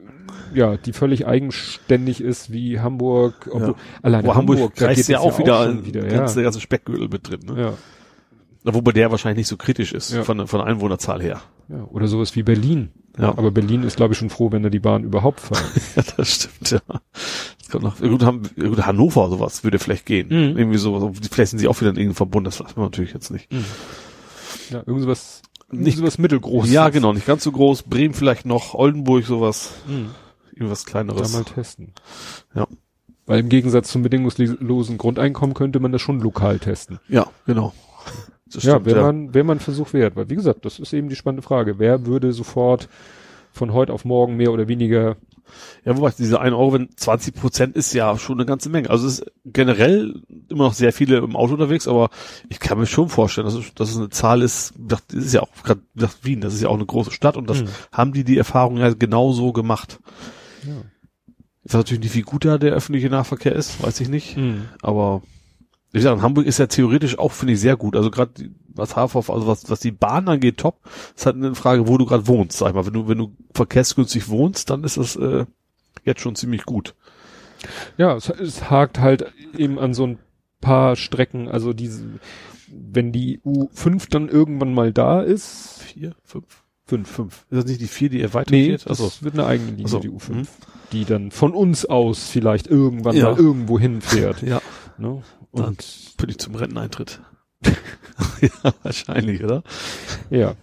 ja, 0.53 0.77
die 0.77 0.93
völlig 0.93 1.27
eigenständig 1.27 2.21
ist, 2.21 2.53
wie 2.53 2.79
Hamburg, 2.79 3.49
obwohl, 3.51 3.67
Ja. 3.71 3.75
alleine 4.01 4.29
Aber 4.29 4.37
Hamburg, 4.37 4.75
da 4.75 4.85
reißt 4.85 4.95
geht 4.97 5.07
ja 5.09 5.19
auch 5.19 5.37
wieder, 5.39 5.65
schon 5.65 5.85
wieder 5.85 6.03
ja. 6.09 6.25
der 6.25 6.43
ganze 6.43 6.61
Speckgürtel 6.61 7.09
mit 7.09 7.29
drin. 7.29 7.41
Ne? 7.53 7.61
ja. 7.61 7.73
Wobei 8.63 8.91
der 8.91 9.09
wahrscheinlich 9.09 9.37
nicht 9.39 9.47
so 9.47 9.57
kritisch 9.57 9.91
ist 9.91 10.13
Ja. 10.13 10.23
von, 10.23 10.37
der- 10.37 10.47
von 10.47 10.61
Einwohnerzahl 10.61 11.21
her. 11.21 11.41
Ja. 11.71 11.83
Oder 11.85 12.07
sowas 12.07 12.35
wie 12.35 12.43
Berlin. 12.43 12.91
Ja. 13.17 13.29
Aber 13.37 13.51
Berlin 13.51 13.83
ist, 13.83 13.97
glaube 13.97 14.13
ich, 14.13 14.17
schon 14.19 14.29
froh, 14.29 14.51
wenn 14.51 14.63
da 14.63 14.69
die 14.69 14.79
Bahn 14.79 15.03
überhaupt 15.03 15.39
fährt. 15.41 15.63
Ja, 15.95 16.03
das 16.17 16.33
stimmt, 16.35 16.71
ja. 16.71 16.79
Das 17.59 17.69
kommt 17.69 17.83
noch, 17.83 17.99
gut, 17.99 18.23
haben, 18.23 18.43
gut, 18.55 18.85
Hannover 18.85 19.29
sowas 19.29 19.63
würde 19.63 19.79
vielleicht 19.79 20.05
gehen. 20.05 20.27
Mhm. 20.27 20.57
Irgendwie 20.57 20.77
so, 20.77 21.11
vielleicht 21.31 21.49
sind 21.51 21.59
sie 21.59 21.67
auch 21.67 21.79
wieder 21.81 21.89
in 21.89 21.97
irgendeinem 21.97 22.15
Verbund, 22.15 22.47
das 22.47 22.59
weiß 22.59 22.75
man 22.75 22.85
natürlich 22.85 23.13
jetzt 23.13 23.29
nicht. 23.31 23.49
ja, 24.69 24.83
irgendwas, 24.85 25.41
Nicht- 25.71 25.97
sowas 25.97 26.17
mittelgroßes. 26.17 26.71
Ja, 26.71 26.89
genau, 26.89 27.11
nicht 27.13 27.25
ganz 27.25 27.43
so 27.43 27.51
groß. 27.51 27.83
Bremen 27.83 28.13
vielleicht 28.13 28.45
noch, 28.45 28.73
Oldenburg 28.73 29.25
sowas, 29.25 29.71
Mhm. 29.87 30.11
irgendwas 30.55 30.85
Da 30.85 30.91
kleineres. 30.91 31.33
mal 31.33 31.43
testen. 31.43 31.93
Ja. 32.55 32.67
Weil 33.25 33.39
im 33.41 33.49
Gegensatz 33.49 33.89
zum 33.91 34.01
bedingungslosen 34.03 34.97
Grundeinkommen 34.97 35.53
könnte 35.53 35.79
man 35.79 35.91
das 35.91 36.01
schon 36.01 36.19
lokal 36.19 36.59
testen. 36.59 36.99
Ja, 37.07 37.27
genau. 37.45 37.73
Das 38.53 38.63
ja, 38.63 38.73
stimmt, 38.73 38.85
wäre 38.87 39.01
man, 39.01 39.33
wäre 39.33 39.45
man 39.45 39.59
Versuch 39.59 39.93
wert. 39.93 40.15
Weil, 40.15 40.29
wie 40.29 40.35
gesagt, 40.35 40.65
das 40.65 40.79
ist 40.79 40.93
eben 40.93 41.09
die 41.09 41.15
spannende 41.15 41.41
Frage. 41.43 41.79
Wer 41.79 42.05
würde 42.05 42.33
sofort 42.33 42.89
von 43.53 43.73
heute 43.73 43.93
auf 43.93 44.05
morgen 44.05 44.37
mehr 44.37 44.51
oder 44.53 44.67
weniger, 44.67 45.17
Ja, 45.83 45.97
wobei 45.97 46.11
diese 46.17 46.39
1 46.39 46.53
Euro, 46.53 46.71
wenn 46.73 46.89
20 46.95 47.35
Prozent 47.35 47.75
ist 47.75 47.93
ja 47.93 48.17
schon 48.17 48.37
eine 48.39 48.45
ganze 48.45 48.69
Menge. 48.69 48.89
Also 48.89 49.07
es 49.07 49.19
ist 49.19 49.31
generell 49.43 50.21
immer 50.47 50.63
noch 50.65 50.73
sehr 50.73 50.93
viele 50.93 51.17
im 51.17 51.35
Auto 51.35 51.53
unterwegs, 51.53 51.87
aber 51.89 52.09
ich 52.47 52.61
kann 52.61 52.79
mir 52.79 52.85
schon 52.85 53.09
vorstellen, 53.09 53.43
dass 53.45 53.55
es, 53.55 53.73
dass 53.73 53.89
es 53.89 53.97
eine 53.97 54.09
Zahl 54.09 54.41
ist, 54.41 54.73
das 54.77 55.01
ist 55.11 55.33
ja 55.33 55.41
auch 55.41 55.49
gerade 55.63 55.81
Wien, 56.21 56.39
das 56.39 56.53
ist 56.53 56.61
ja 56.61 56.69
auch 56.69 56.75
eine 56.75 56.85
große 56.85 57.11
Stadt 57.11 57.35
und 57.35 57.49
das 57.49 57.63
Mhm. 57.63 57.67
haben 57.91 58.13
die 58.13 58.23
die 58.23 58.37
Erfahrung 58.37 58.77
ja 58.77 58.93
genau 58.93 59.33
so 59.33 59.51
gemacht. 59.51 59.99
ja. 60.65 60.73
Ich 61.63 61.73
weiß 61.73 61.79
natürlich 61.79 62.03
nicht, 62.03 62.15
wie 62.15 62.21
gut 62.21 62.43
da 62.45 62.57
der 62.57 62.71
öffentliche 62.73 63.09
Nahverkehr 63.09 63.53
ist, 63.53 63.83
weiß 63.83 63.99
ich 63.99 64.07
nicht, 64.09 64.35
Mhm. 64.37 64.69
aber 64.81 65.21
gesagt, 65.99 66.17
in 66.17 66.21
Hamburg 66.23 66.45
ist 66.45 66.57
ja 66.57 66.67
theoretisch 66.67 67.19
auch, 67.19 67.31
finde 67.31 67.53
ich, 67.53 67.59
sehr 67.59 67.75
gut. 67.75 67.95
Also 67.95 68.11
gerade 68.11 68.31
was 68.73 68.95
HVV, 68.95 69.29
also 69.29 69.47
was, 69.47 69.69
was 69.69 69.79
die 69.81 69.91
Bahn 69.91 70.27
angeht, 70.29 70.57
top. 70.57 70.79
Es 71.15 71.21
ist 71.21 71.25
halt 71.25 71.35
eine 71.35 71.55
Frage, 71.55 71.87
wo 71.87 71.97
du 71.97 72.05
gerade 72.05 72.27
wohnst, 72.27 72.57
sag 72.57 72.69
ich 72.69 72.75
mal. 72.75 72.85
Wenn 72.85 72.93
du, 72.93 73.07
wenn 73.07 73.17
du 73.17 73.35
verkehrsgünstig 73.53 74.29
wohnst, 74.29 74.69
dann 74.69 74.83
ist 74.83 74.97
das 74.97 75.15
äh, 75.17 75.45
jetzt 76.05 76.21
schon 76.21 76.35
ziemlich 76.35 76.63
gut. 76.65 76.95
Ja, 77.97 78.15
es, 78.15 78.29
es 78.29 78.69
hakt 78.69 78.99
halt 78.99 79.25
eben 79.57 79.77
an 79.79 79.93
so 79.93 80.05
ein 80.07 80.17
paar 80.61 80.95
Strecken, 80.95 81.47
also 81.49 81.73
diese, 81.73 82.05
wenn 82.71 83.11
die 83.11 83.39
U5 83.45 84.07
dann 84.09 84.29
irgendwann 84.29 84.73
mal 84.73 84.93
da 84.93 85.21
ist, 85.21 85.79
Vier, 85.83 86.15
fünf, 86.23 86.45
fünf, 86.85 87.09
fünf. 87.11 87.45
Ist 87.49 87.57
das 87.57 87.65
nicht 87.65 87.81
die 87.81 87.87
vier, 87.87 88.09
die 88.09 88.21
erweitert 88.21 88.51
Nee, 88.51 88.69
wird? 88.69 88.85
das 88.89 89.01
Achso. 89.01 89.23
wird 89.25 89.33
eine 89.33 89.45
eigene 89.45 89.71
Linie, 89.71 89.85
Ach 89.87 89.89
so. 89.89 89.99
die 89.99 90.09
U5, 90.09 90.33
Mhm. 90.33 90.47
die 90.93 91.03
dann 91.05 91.31
von 91.31 91.53
uns 91.53 91.85
aus 91.85 92.29
vielleicht 92.29 92.67
irgendwann 92.67 93.15
Ja. 93.15 93.31
mal 93.31 93.37
irgendwo 93.37 93.77
hinfährt. 93.77 94.41
Ja, 94.47 94.61
ne? 94.97 95.21
Dann. 95.53 95.65
Und 95.65 96.13
bin 96.17 96.29
ich 96.29 96.37
zum 96.37 96.55
Renteneintritt. 96.55 97.21
ja, 98.41 98.73
wahrscheinlich, 98.83 99.43
oder? 99.43 99.63
ja, 100.29 100.55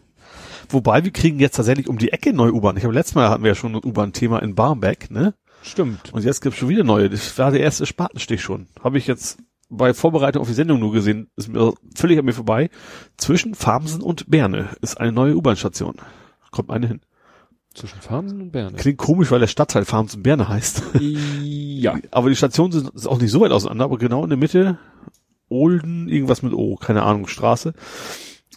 Wobei, 0.71 1.03
wir 1.05 1.13
kriegen 1.13 1.39
jetzt 1.39 1.57
tatsächlich 1.57 1.89
um 1.89 1.97
die 1.97 2.13
Ecke 2.13 2.33
neue 2.33 2.53
U-Bahn. 2.53 2.77
Ich 2.77 2.85
habe 2.85 2.93
letztes 2.93 3.15
Mal 3.15 3.31
hatten 3.31 3.43
wir 3.43 3.53
ja 3.53 3.55
schon 3.55 3.75
ein 3.75 3.85
U-Bahn-Thema 3.85 4.41
in 4.41 4.55
Barmbek, 4.55 5.11
ne? 5.11 5.35
stimmt. 5.63 6.13
Und 6.13 6.25
jetzt 6.25 6.41
gibt's 6.41 6.59
schon 6.59 6.69
wieder 6.69 6.85
neue. 6.85 7.09
Das 7.11 7.37
war 7.39 7.51
der 7.51 7.61
erste 7.61 7.87
Spatenstich 7.87 8.43
schon. 8.43 8.67
Habe 8.83 8.99
ich 8.99 9.07
jetzt 9.07 9.39
bei 9.71 9.93
Vorbereitung 9.93 10.43
auf 10.43 10.49
die 10.49 10.55
Sendung 10.55 10.81
nur 10.81 10.93
gesehen. 10.93 11.31
Ist 11.37 11.49
mir 11.49 11.75
völlig 11.95 12.19
an 12.19 12.25
mir 12.25 12.33
vorbei. 12.33 12.71
Zwischen 13.17 13.55
Farmsen 13.55 14.03
und 14.03 14.31
Berne 14.31 14.71
ist 14.81 15.01
eine 15.01 15.13
neue 15.13 15.37
U-Bahn-Station. 15.37 15.97
Kommt 16.51 16.71
eine 16.71 16.87
hin. 16.87 17.01
Zwischen 17.75 18.01
Farmsen 18.01 18.41
und 18.41 18.51
Berne. 18.51 18.77
Klingt 18.77 18.99
komisch, 18.99 19.31
weil 19.31 19.41
der 19.41 19.47
Stadtteil 19.47 19.85
Farmsen 19.85 20.23
Berne 20.23 20.49
heißt. 20.49 20.83
ja. 21.01 21.99
Aber 22.11 22.29
die 22.29 22.37
Stationen 22.37 22.73
sind 22.73 23.07
auch 23.07 23.21
nicht 23.21 23.31
so 23.31 23.41
weit 23.41 23.53
auseinander, 23.53 23.85
aber 23.85 23.99
genau 23.99 24.25
in 24.25 24.31
der 24.31 24.39
Mitte 24.39 24.79
Olden, 25.49 26.09
irgendwas 26.09 26.43
mit 26.43 26.53
O, 26.53 26.77
keine 26.77 27.03
Ahnung, 27.03 27.27
Straße. 27.29 27.73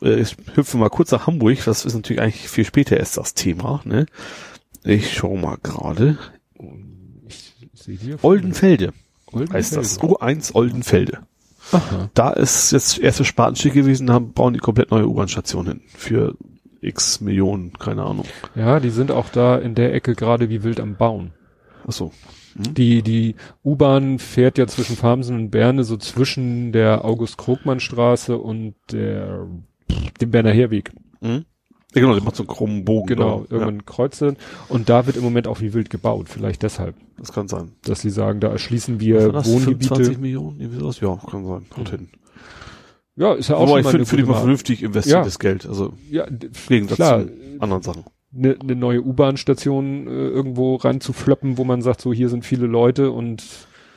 Äh, 0.02 0.22
Ich 0.22 0.36
hüpfe 0.56 0.78
mal 0.78 0.90
kurz 0.90 1.12
nach 1.12 1.28
Hamburg, 1.28 1.60
das 1.66 1.86
ist 1.86 1.94
natürlich 1.94 2.22
eigentlich 2.22 2.50
viel 2.50 2.66
später 2.66 2.98
erst 2.98 3.18
das 3.18 3.34
Thema, 3.34 3.82
ne? 3.86 4.06
Ich 4.84 5.14
schau 5.14 5.36
mal 5.36 5.58
gerade. 5.62 6.18
Oldenfelde 8.22 8.94
Oldenfelde. 9.32 9.54
heißt 9.54 9.76
das. 9.76 10.00
U1 10.00 10.54
Oldenfelde. 10.56 11.20
Aha. 11.72 12.10
Da 12.14 12.32
ist 12.32 12.72
jetzt 12.72 12.98
erste 13.00 13.24
Spatenstich 13.24 13.74
gewesen, 13.74 14.12
haben, 14.12 14.34
bauen 14.34 14.54
die 14.54 14.60
komplett 14.60 14.92
neue 14.92 15.08
U-Bahn-Station 15.08 15.68
hin. 15.68 15.82
Für 15.96 16.36
x 16.82 17.22
Millionen, 17.22 17.74
keine 17.74 18.04
Ahnung. 18.04 18.26
Ja, 18.56 18.80
die 18.80 18.90
sind 18.90 19.12
auch 19.12 19.30
da 19.30 19.58
in 19.58 19.76
der 19.76 19.94
Ecke 19.94 20.16
gerade 20.16 20.50
wie 20.50 20.64
wild 20.64 20.80
am 20.80 20.96
Bauen. 20.96 21.32
Ach 21.88 21.92
so. 21.92 22.12
Die, 22.56 23.02
die 23.02 23.36
U-Bahn 23.64 24.20
fährt 24.20 24.58
ja 24.58 24.68
zwischen 24.68 24.98
Farmsen 24.98 25.36
und 25.38 25.52
Berne 25.52 25.84
so 25.84 25.96
zwischen 25.98 26.72
der 26.74 27.06
August-Krogmann-Straße 27.06 28.38
und 28.38 28.76
der, 28.92 29.48
dem 30.20 30.32
Berner 30.32 30.52
Heerweg. 30.52 30.92
Mhm. 31.22 31.46
Ja, 31.94 32.02
genau, 32.02 32.14
der 32.14 32.24
macht 32.24 32.36
so 32.38 32.44
einen 32.44 32.48
krummen 32.48 32.86
Bogen. 32.86 33.08
Genau, 33.08 33.46
da. 33.50 33.56
irgendwann 33.56 33.86
kreuzen. 33.86 34.38
Und 34.70 34.90
da 34.90 35.06
wird 35.08 35.18
im 35.18 35.24
Moment 35.24 35.48
auch 35.48 35.60
wie 35.60 35.74
wild 35.74 35.90
gebaut. 35.90 36.30
Vielleicht 36.30 36.64
deshalb, 36.64 36.96
Ja, 36.98 37.06
das 37.18 37.34
kann 37.34 37.48
sein. 37.50 37.74
dass 37.84 38.02
sie 38.02 38.10
sagen, 38.10 38.40
da 38.40 38.50
erschließen 38.50 39.00
wir 39.00 39.32
das? 39.32 39.48
25 39.48 39.90
Wohngebiete. 39.90 40.20
Millionen? 40.22 40.60
Irgendwie 40.60 40.80
sowas? 40.80 41.00
Ja, 41.02 41.18
kann 41.30 41.46
sein. 41.46 41.66
Haut 41.78 41.90
hin. 41.90 42.10
Ja, 43.16 43.34
ist 43.34 43.50
ja 43.50 43.56
auch 43.58 43.62
Aber 43.64 43.70
schon 43.72 43.80
ich 43.80 43.84
mal 43.86 43.90
finde 43.92 43.98
eine 44.02 44.06
für 44.08 44.16
die 44.18 44.22
gute 44.24 44.34
mal 44.34 44.40
vernünftig 44.40 44.84
investiertes 44.84 45.40
Geld. 45.40 45.66
Also 45.68 45.94
Ja, 46.10 46.26
Gegensatz 46.68 46.96
klar, 46.96 47.26
zu 47.26 47.32
anderen 47.60 47.84
Sachen. 47.84 48.06
eine 48.36 48.58
ne 48.64 48.76
neue 48.76 49.02
U-Bahn-Station 49.02 50.08
äh, 50.08 50.10
irgendwo 50.10 50.76
reinzufloppen, 50.76 51.58
wo 51.58 51.64
man 51.64 51.82
sagt, 51.82 52.02
so 52.02 52.14
hier 52.14 52.30
sind 52.30 52.46
viele 52.46 52.68
Leute 52.68 53.12
und 53.12 53.44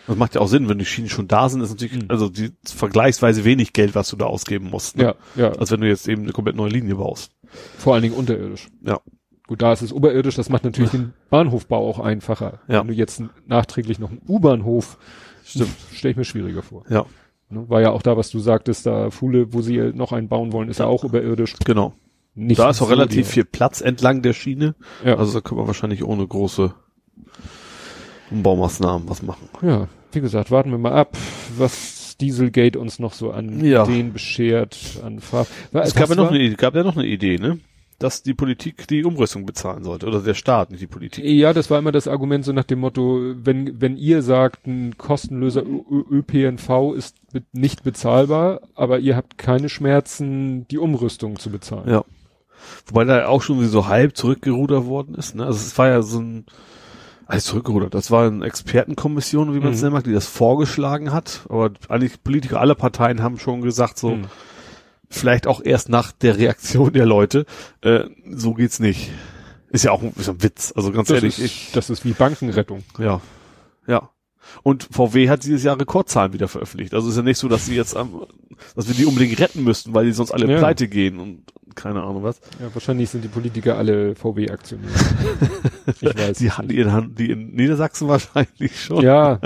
Das 0.07 0.17
macht 0.17 0.35
ja 0.35 0.41
auch 0.41 0.49
Sinn, 0.49 0.69
wenn 0.69 0.79
die 0.79 0.85
Schienen 0.85 1.09
schon 1.09 1.29
da 1.29 1.49
sind, 1.49 1.61
ist 1.61 1.71
natürlich, 1.71 1.95
Mhm. 1.95 2.05
also 2.09 2.29
die 2.29 2.51
vergleichsweise 2.67 3.45
wenig 3.45 3.73
Geld, 3.73 3.95
was 3.95 4.09
du 4.11 4.17
da 4.17 4.27
ausgeben 4.27 4.69
musst. 4.71 4.97
Ne? 4.97 5.05
Ja, 5.05 5.15
ja. 5.37 5.53
Als 5.53 5.71
wenn 5.71 5.81
du 5.81 5.89
jetzt 5.89 6.09
eben 6.09 6.23
eine 6.25 6.33
komplett 6.33 6.57
neue 6.57 6.71
Linie 6.71 6.97
baust. 6.97 7.31
Vor 7.79 7.95
allen 7.95 8.03
Dingen 8.03 8.15
unterirdisch. 8.17 8.69
Ja. 8.85 9.01
Gut, 9.47 9.63
da 9.63 9.73
ist 9.73 9.83
es 9.83 9.93
oberirdisch, 9.93 10.35
das 10.35 10.49
macht 10.49 10.65
natürlich 10.65 10.91
den 10.91 11.13
Bahnhofbau 11.31 11.89
auch 11.89 12.01
einfacher. 12.01 12.61
Ja. 12.67 12.81
Wenn 12.81 12.89
du 12.89 12.95
jetzt 12.95 13.23
nachträglich 13.47 13.99
noch 13.99 14.11
einen 14.11 14.23
U-Bahnhof, 14.27 14.99
Stimmt. 15.45 15.71
stelle 15.93 16.11
ich 16.13 16.17
mir 16.17 16.25
schwieriger 16.25 16.63
vor. 16.63 16.83
Ja? 16.89 17.07
War 17.69 17.81
ja 17.81 17.91
auch 17.91 18.03
da, 18.03 18.17
was 18.17 18.31
du 18.31 18.39
sagtest, 18.39 18.87
da 18.87 19.11
Fuhle, 19.11 19.53
wo 19.53 19.63
sie 19.63 19.93
noch 19.95 20.13
einen 20.13 20.29
bauen 20.29 20.53
wollen, 20.53 20.69
ist 20.69 20.81
ja, 20.81 20.87
auch 20.87 21.05
überirdisch. 21.05 21.55
genau. 21.65 21.95
Nicht 22.37 22.59
da 22.59 22.71
ist 22.71 22.83
auch 22.83 22.91
relativ 22.91 23.29
viel 23.29 23.45
Platz 23.45 23.81
entlang 23.81 24.21
der 24.23 24.33
Schiene. 24.33 24.75
Ja. 25.05 25.17
Also 25.17 25.35
da 25.35 25.41
können 25.41 25.61
wir 25.61 25.69
wahrscheinlich 25.69 26.03
ohne 26.03 26.27
große 26.27 26.75
Umbaumaßnahmen 28.31 29.09
was 29.09 29.23
machen. 29.23 29.49
ja, 29.63 29.89
wie 30.13 30.21
gesagt, 30.21 30.51
warten 30.51 30.71
wir 30.71 30.79
mal 30.79 30.93
ab, 30.93 31.17
was 31.57 32.17
Dieselgate 32.21 32.79
uns 32.79 32.99
noch 32.99 33.13
so 33.13 33.31
an 33.31 33.65
Ja. 33.65 33.85
Ideen 33.85 34.13
beschert, 34.13 34.77
an 35.05 35.21
Farb. 35.21 35.47
Es 35.73 35.95
gab 35.95 36.09
ja 36.09 36.15
noch 36.17 36.31
eine, 36.31 36.55
gab 36.55 36.75
ja 36.75 36.83
noch 36.83 36.97
eine 36.97 37.07
Idee, 37.07 37.39
ne? 37.39 37.59
Dass 37.99 38.23
die 38.23 38.35
Politik 38.35 38.89
die 38.89 39.05
Umrüstung 39.05 39.47
bezahlen 39.47 39.85
sollte. 39.85 40.07
Oder 40.07 40.21
der 40.21 40.35
Staat, 40.35 40.71
nicht 40.71 40.81
die 40.83 40.87
Politik. 40.89 41.25
Ja, 41.25 41.53
das 41.53 41.71
war 41.71 41.79
immer 41.79 41.93
das 41.93 42.09
Argument 42.09 42.45
so 42.45 42.53
nach 42.53 42.65
dem 42.65 42.81
Motto, 42.81 43.35
wenn, 43.37 43.81
wenn 43.81 43.97
ihr 43.97 44.23
sagt, 44.23 44.67
ein 44.67 44.99
kostenloser 44.99 45.63
ÖPNV 45.65 46.95
ist 46.97 47.17
nicht 47.53 47.83
bezahlbar, 47.85 48.61
aber 48.75 48.99
ihr 48.99 49.17
habt 49.17 49.39
keine 49.39 49.69
Schmerzen, 49.69 50.67
die 50.69 50.79
Umrüstung 50.79 51.39
zu 51.39 51.51
bezahlen. 51.51 51.89
Ja. 51.89 52.05
Wobei 52.87 53.05
da 53.05 53.27
auch 53.29 53.43
schon 53.43 53.65
so 53.69 53.87
halb 53.87 54.17
zurückgerudert 54.17 54.87
worden 54.87 55.15
ist. 55.15 55.35
Ne? 55.35 55.45
Also 55.47 55.59
es 55.59 55.77
war 55.79 55.89
ja 55.89 56.03
so 56.03 56.19
ein, 56.21 56.47
alles 57.27 57.45
zurückgerudert. 57.45 57.95
Das 57.95 58.11
war 58.11 58.27
eine 58.27 58.45
Expertenkommission, 58.45 59.55
wie 59.55 59.61
man 59.61 59.73
es 59.73 59.79
Mhm. 59.79 59.83
nennen 59.85 59.93
mag, 59.95 60.05
die 60.05 60.13
das 60.13 60.27
vorgeschlagen 60.27 61.13
hat. 61.13 61.43
Aber 61.49 61.71
eigentlich 61.89 62.23
Politiker 62.25 62.61
aller 62.61 62.75
Parteien 62.75 63.23
haben 63.23 63.39
schon 63.39 63.61
gesagt, 63.63 63.99
so 63.99 64.13
Hm. 64.13 64.25
Vielleicht 65.15 65.47
auch 65.47 65.61
erst 65.65 65.89
nach 65.89 66.13
der 66.13 66.37
Reaktion 66.39 66.93
der 66.93 67.07
Leute, 67.07 67.47
äh, 67.83 68.05
so 68.31 68.55
geht's 68.55 68.81
nicht. 68.81 69.11
Ist 69.71 69.85
ja 69.85 69.91
auch 69.93 70.03
ein, 70.03 70.13
ist 70.17 70.29
ein 70.29 70.43
Witz. 70.43 70.73
Also 70.77 70.93
ganz 70.93 71.09
Das, 71.09 71.17
ehrlich, 71.17 71.39
ist, 71.39 71.45
ich, 71.45 71.71
das 71.73 71.91
ist 71.91 72.05
wie 72.05 72.13
Bankenrettung. 72.13 72.85
ja, 72.99 73.21
ja. 73.87 74.11
Und 74.63 74.87
VW 74.91 75.31
hat 75.31 75.43
dieses 75.45 75.63
Jahr 75.63 75.81
Rekordzahlen 75.81 76.35
wieder 76.35 76.49
veröffentlicht. 76.49 76.93
Also 76.93 77.09
ist 77.09 77.17
ja 77.17 77.23
nicht 77.23 77.39
so, 77.39 77.49
dass 77.49 77.65
sie 77.65 77.75
jetzt 77.75 77.97
am, 77.97 78.27
dass 78.77 78.87
wir 78.87 78.95
die 78.95 79.07
unbedingt 79.07 79.41
retten 79.41 79.65
müssten, 79.65 79.95
weil 79.95 80.05
die 80.05 80.13
sonst 80.13 80.33
alle 80.33 80.51
Ja. 80.53 80.59
pleite 80.59 80.87
gehen 80.87 81.19
und 81.19 81.45
keine 81.75 82.03
Ahnung 82.03 82.23
was. 82.23 82.41
Ja, 82.61 82.73
wahrscheinlich 82.73 83.09
sind 83.09 83.25
die 83.25 83.29
Politiker 83.29 83.79
alle 83.79 84.15
VW-Aktionäre. 84.15 84.93
ich 86.01 86.03
weiß. 86.03 86.39
Die, 86.39 86.45
nicht. 86.45 86.71
die, 86.71 86.79
in, 86.81 87.15
die 87.15 87.31
in 87.31 87.55
Niedersachsen 87.55 88.07
wahrscheinlich 88.07 88.79
schon. 88.81 89.03
Ja, 89.03 89.41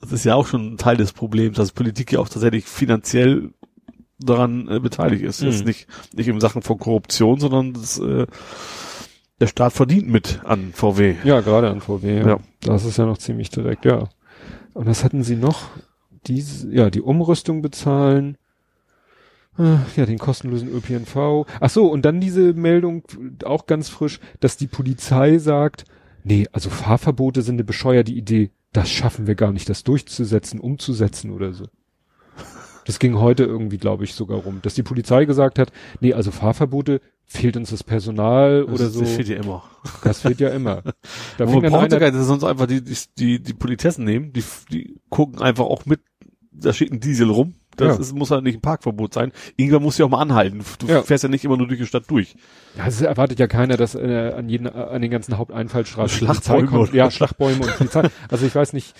Das 0.00 0.12
ist 0.12 0.24
ja 0.24 0.34
auch 0.36 0.46
schon 0.46 0.74
ein 0.74 0.78
Teil 0.78 0.96
des 0.96 1.12
Problems, 1.12 1.56
dass 1.56 1.72
Politik 1.72 2.12
ja 2.12 2.20
auch 2.20 2.28
tatsächlich 2.28 2.64
finanziell 2.66 3.50
daran 4.18 4.68
äh, 4.68 4.80
beteiligt 4.80 5.22
ist. 5.22 5.42
Mhm. 5.42 5.48
Jetzt 5.48 5.64
nicht, 5.66 5.86
nicht 6.14 6.28
in 6.28 6.40
Sachen 6.40 6.62
von 6.62 6.78
Korruption, 6.78 7.38
sondern 7.40 7.74
das, 7.74 7.98
äh, 7.98 8.26
der 9.40 9.46
Staat 9.46 9.72
verdient 9.72 10.08
mit 10.08 10.40
an 10.44 10.72
VW. 10.72 11.16
ja, 11.24 11.40
gerade 11.40 11.68
an 11.70 11.80
VW. 11.80 12.20
Ja. 12.20 12.26
Ja. 12.26 12.38
Das 12.62 12.84
ist 12.84 12.96
ja 12.96 13.06
noch 13.06 13.18
ziemlich 13.18 13.50
direkt, 13.50 13.84
ja. 13.84 14.08
Und 14.72 14.86
was 14.86 15.04
hatten 15.04 15.22
sie 15.22 15.36
noch? 15.36 15.68
Diese, 16.26 16.72
ja, 16.72 16.90
die 16.90 17.02
Umrüstung 17.02 17.62
bezahlen. 17.62 18.36
Äh, 19.58 19.76
Ja, 19.96 20.06
den 20.06 20.18
kostenlosen 20.18 20.68
ÖPNV. 20.68 21.46
Ach 21.60 21.70
so, 21.70 21.86
und 21.86 22.04
dann 22.04 22.20
diese 22.20 22.52
Meldung, 22.54 23.04
auch 23.44 23.66
ganz 23.66 23.88
frisch, 23.88 24.20
dass 24.40 24.56
die 24.56 24.66
Polizei 24.66 25.38
sagt, 25.38 25.84
nee, 26.24 26.46
also 26.52 26.70
Fahrverbote 26.70 27.42
sind 27.42 27.56
eine 27.56 27.64
bescheuerte 27.64 28.12
Idee. 28.12 28.50
Das 28.72 28.90
schaffen 28.90 29.26
wir 29.26 29.34
gar 29.34 29.52
nicht, 29.52 29.68
das 29.68 29.84
durchzusetzen, 29.84 30.60
umzusetzen 30.60 31.30
oder 31.30 31.52
so. 31.52 31.66
Das 32.86 32.98
ging 32.98 33.18
heute 33.18 33.44
irgendwie, 33.44 33.78
glaube 33.78 34.04
ich, 34.04 34.14
sogar 34.14 34.38
rum, 34.38 34.60
dass 34.62 34.74
die 34.74 34.82
Polizei 34.82 35.24
gesagt 35.26 35.58
hat, 35.58 35.72
nee, 36.00 36.14
also 36.14 36.30
Fahrverbote, 36.30 37.00
fehlt 37.24 37.56
uns 37.56 37.70
das 37.70 37.82
Personal 37.82 38.62
oder 38.64 38.84
das, 38.84 38.92
so. 38.94 39.00
Das 39.00 39.10
fehlt 39.12 39.28
ja 39.28 39.36
immer. 39.36 39.64
Das 40.04 40.20
fehlt 40.20 40.40
ja 40.40 40.48
immer. 40.50 40.82
Da 41.38 41.46
fing 41.46 41.60
man 41.60 41.72
dann 41.72 41.74
einer, 41.84 41.98
gar 41.98 42.10
nicht, 42.12 42.22
sonst 42.24 42.44
einfach 42.44 42.66
die, 42.66 42.82
die, 42.82 42.96
die, 43.18 43.42
die 43.42 43.52
Politessen 43.54 44.04
nehmen, 44.04 44.32
die, 44.32 44.44
die 44.70 44.96
gucken 45.10 45.42
einfach 45.42 45.64
auch 45.64 45.84
mit, 45.86 46.00
da 46.52 46.72
steht 46.72 46.92
ein 46.92 47.00
Diesel 47.00 47.28
rum. 47.28 47.54
Das 47.76 47.96
Ja. 47.96 48.00
ist, 48.00 48.14
muss 48.14 48.30
halt 48.30 48.42
nicht 48.44 48.54
ein 48.54 48.62
Parkverbot 48.62 49.12
sein. 49.12 49.32
Irgendwann 49.56 49.82
musst 49.82 49.98
du 49.98 50.02
ja 50.02 50.06
auch 50.06 50.10
mal 50.10 50.22
anhalten. 50.22 50.62
Du 50.78 50.86
Ja. 50.86 51.02
fährst 51.02 51.24
ja 51.24 51.28
nicht 51.28 51.44
immer 51.44 51.58
nur 51.58 51.66
durch 51.68 51.78
die 51.80 51.84
Stadt 51.86 52.04
durch. 52.08 52.34
ja, 52.78 52.86
es 52.86 53.02
erwartet 53.02 53.38
ja 53.38 53.48
keiner, 53.48 53.76
dass 53.76 53.94
äh, 53.94 54.32
an 54.34 54.48
jeden, 54.48 54.66
an 54.66 55.02
den 55.02 55.10
ganzen 55.10 55.36
Haupteinfallstraßen 55.36 56.16
Schlachtbäume 56.18 56.68
kommt. 56.68 56.88
oder- 56.88 56.94
Ja, 56.96 57.10
Schlachtbäume 57.10 57.60
und 57.66 57.76
Polizei. 57.76 58.08
Also 58.30 58.46
ich 58.46 58.54
weiß 58.54 58.72
nicht, 58.72 58.94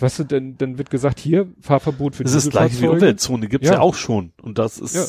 weißt 0.00 0.20
du, 0.20 0.24
dann, 0.24 0.56
dann 0.58 0.78
wird 0.78 0.90
gesagt, 0.90 1.18
hier, 1.18 1.48
Fahrverbot 1.60 2.16
für 2.16 2.24
Das 2.24 2.34
ist 2.34 2.46
das 2.46 2.52
gleiche 2.52 2.80
wie. 2.82 2.88
Umweltzone, 2.88 3.48
gibt's 3.48 3.68
ja. 3.68 3.74
Ja. 3.74 3.80
auch 3.80 3.94
schon. 3.94 4.32
Und 4.42 4.58
das 4.58 4.78
ist, 4.78 4.94
Ja. 4.94 5.04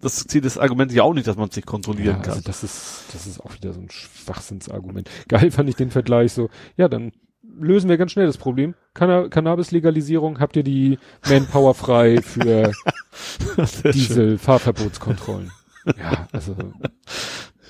das 0.00 0.24
zieht 0.26 0.44
das 0.44 0.58
Argument 0.58 0.92
ja 0.92 1.02
auch 1.02 1.14
nicht, 1.14 1.26
dass 1.26 1.36
man 1.36 1.48
es 1.48 1.56
nicht 1.56 1.66
Ja, 1.66 1.70
kontrollieren 1.70 2.22
kann. 2.22 2.30
also 2.34 2.42
das 2.42 2.62
ist, 2.64 3.04
das 3.12 3.26
ist 3.26 3.40
auch 3.40 3.54
wieder 3.54 3.72
so 3.72 3.80
ein 3.80 3.90
Schwachsinnsargument. 3.90 5.08
Geil 5.28 5.50
fand 5.50 5.68
ich 5.68 5.76
den 5.76 5.90
Vergleich 5.90 6.32
so, 6.32 6.48
ja, 6.76 6.88
dann 6.88 7.12
lösen 7.58 7.90
wir 7.90 7.98
ganz 7.98 8.12
schnell 8.12 8.26
das 8.26 8.38
Problem. 8.38 8.74
Canna 8.94 9.28
Cannabis-Legalisierung, 9.28 10.40
habt 10.40 10.56
ihr 10.56 10.62
die 10.62 10.98
Manpower 11.28 11.74
frei 11.74 12.22
für 12.22 12.72
Sehr 13.56 13.66
schön. 13.66 13.92
diese 13.92 14.38
Fahrverbotskontrollen? 14.38 15.50
Ja, 15.98 16.28
also, 16.32 16.54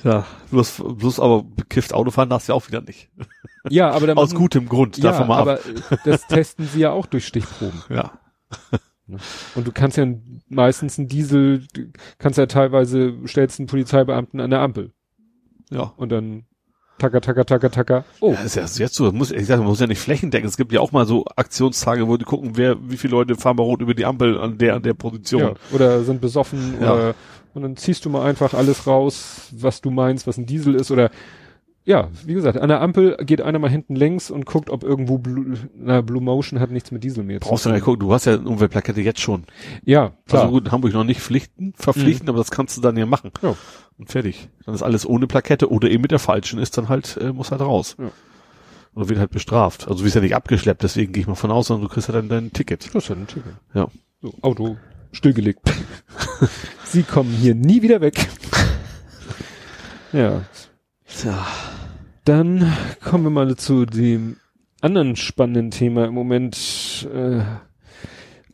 Ja, 0.04 0.26
bloß, 0.50 0.82
bloß 0.98 1.20
aber 1.20 1.42
bekifft 1.44 1.92
Autofahren 1.94 2.28
darfst 2.30 2.48
du 2.48 2.52
ja 2.52 2.56
auch 2.56 2.66
wieder 2.68 2.80
nicht. 2.80 3.08
ja, 3.70 3.90
aber 3.90 4.06
dann 4.08 4.16
Aus 4.18 4.30
machen- 4.32 4.40
gutem 4.42 4.68
Grund, 4.68 4.96
ja, 4.98 5.04
davon 5.12 5.28
mal 5.28 5.38
aber 5.40 5.52
ab. 5.54 5.60
äh, 5.90 5.96
das 6.04 6.26
testen 6.26 6.66
sie 6.66 6.80
ja 6.80 6.90
auch 6.90 7.06
durch 7.06 7.26
Stichproben. 7.26 7.82
Ja. 7.88 8.12
Und 9.54 9.66
du 9.66 9.72
kannst 9.72 9.96
ja 9.98 10.06
meistens 10.48 10.98
einen 10.98 11.08
Diesel, 11.08 11.66
kannst 12.18 12.38
ja 12.38 12.46
teilweise, 12.46 13.12
stellst 13.26 13.58
einen 13.58 13.66
Polizeibeamten 13.66 14.40
an 14.40 14.50
der 14.50 14.60
Ampel 14.60 14.92
Ja. 15.70 15.92
und 15.96 16.10
dann 16.10 16.44
tacker, 16.98 17.20
tacker, 17.20 17.44
tacker, 17.44 17.70
tacker. 17.70 18.04
Oh, 18.20 18.32
Ja, 18.32 18.40
ist 18.42 18.54
ja 18.56 18.62
jetzt 18.62 18.94
so, 18.94 19.04
das 19.06 19.12
muss, 19.12 19.30
ich 19.32 19.46
sag, 19.46 19.58
man 19.58 19.66
muss 19.66 19.80
ja 19.80 19.86
nicht 19.88 19.98
flächendeckend. 20.00 20.48
Es 20.48 20.56
gibt 20.56 20.72
ja 20.72 20.80
auch 20.80 20.92
mal 20.92 21.04
so 21.04 21.24
Aktionstage, 21.36 22.06
wo 22.06 22.16
die 22.16 22.24
gucken, 22.24 22.52
wer, 22.56 22.76
wie 22.88 22.96
viele 22.96 23.10
Leute 23.12 23.34
fahren 23.34 23.56
bei 23.56 23.64
Rot 23.64 23.80
über 23.82 23.92
die 23.94 24.06
Ampel 24.06 24.38
an 24.38 24.56
der, 24.56 24.76
an 24.76 24.82
der 24.82 24.94
Position. 24.94 25.42
ja. 25.42 25.54
Oder 25.72 26.04
sind 26.04 26.20
besoffen 26.20 26.74
Ja. 26.80 26.92
oder, 26.94 27.14
und 27.54 27.62
dann 27.62 27.76
ziehst 27.76 28.04
du 28.04 28.10
mal 28.10 28.24
einfach 28.24 28.54
alles 28.54 28.86
raus, 28.86 29.48
was 29.52 29.80
du 29.80 29.90
meinst, 29.90 30.26
was 30.26 30.38
ein 30.38 30.46
Diesel 30.46 30.74
ist 30.74 30.90
oder, 30.90 31.10
ja, 31.84 32.08
wie 32.24 32.34
gesagt, 32.34 32.58
an 32.58 32.68
der 32.68 32.80
Ampel 32.80 33.16
geht 33.24 33.40
einer 33.40 33.58
mal 33.58 33.70
hinten 33.70 33.96
längs 33.96 34.30
und 34.30 34.46
guckt, 34.46 34.70
ob 34.70 34.84
irgendwo 34.84 35.18
Blue, 35.18 35.58
na, 35.74 36.00
Blue 36.00 36.22
Motion 36.22 36.60
hat 36.60 36.70
nichts 36.70 36.92
mit 36.92 37.02
Diesel 37.02 37.24
mehr 37.24 37.40
Brauchst 37.40 37.66
du 37.66 37.70
nicht 37.70 37.84
gucken, 37.84 38.00
du 38.00 38.12
hast 38.12 38.24
ja 38.24 38.34
eine 38.34 38.48
Umweltplakette 38.48 39.00
jetzt 39.00 39.20
schon. 39.20 39.44
Ja, 39.84 40.12
klar. 40.26 40.42
Also 40.42 40.54
gut, 40.54 40.70
Hamburg 40.70 40.92
noch 40.92 41.04
nicht 41.04 41.20
Pflichten, 41.20 41.74
verpflichten, 41.76 42.28
aber 42.28 42.38
das 42.38 42.50
kannst 42.50 42.76
du 42.76 42.80
dann 42.80 42.96
ja 42.96 43.06
machen. 43.06 43.32
Ja. 43.42 43.56
Und 43.98 44.10
fertig. 44.10 44.48
Dann 44.64 44.74
ist 44.74 44.82
alles 44.82 45.06
ohne 45.06 45.26
Plakette 45.26 45.70
oder 45.70 45.90
eben 45.90 46.02
mit 46.02 46.12
der 46.12 46.18
falschen 46.18 46.58
ist 46.58 46.78
dann 46.78 46.88
halt, 46.88 47.16
äh, 47.18 47.32
muss 47.32 47.50
halt 47.50 47.60
raus. 47.60 47.96
Ja. 47.98 48.10
Oder 48.94 49.08
wird 49.08 49.18
halt 49.18 49.30
bestraft. 49.30 49.88
Also 49.88 50.00
du 50.00 50.04
wirst 50.04 50.14
ja 50.14 50.20
nicht 50.20 50.36
abgeschleppt, 50.36 50.82
deswegen 50.82 51.12
gehe 51.12 51.22
ich 51.22 51.26
mal 51.26 51.34
von 51.34 51.50
aus, 51.50 51.66
sondern 51.66 51.88
du 51.88 51.92
kriegst 51.92 52.08
ja 52.08 52.14
dann 52.14 52.28
dein 52.28 52.52
Ticket. 52.52 52.94
Das 52.94 53.04
ist 53.04 53.08
ja 53.08 53.16
ein 53.16 53.26
Ticket. 53.26 53.54
Ja. 53.74 53.88
So, 54.20 54.32
Auto 54.40 54.76
stillgelegt. 55.12 55.60
Sie 56.84 57.02
kommen 57.02 57.30
hier 57.30 57.54
nie 57.54 57.82
wieder 57.82 58.00
weg. 58.00 58.14
ja. 60.12 60.42
Tja. 61.06 61.46
Dann 62.24 62.72
kommen 63.04 63.24
wir 63.24 63.30
mal 63.30 63.56
zu 63.56 63.84
dem 63.86 64.36
anderen 64.80 65.16
spannenden 65.16 65.70
Thema 65.70 66.06
im 66.06 66.14
Moment. 66.14 67.08
Äh, 67.12 67.42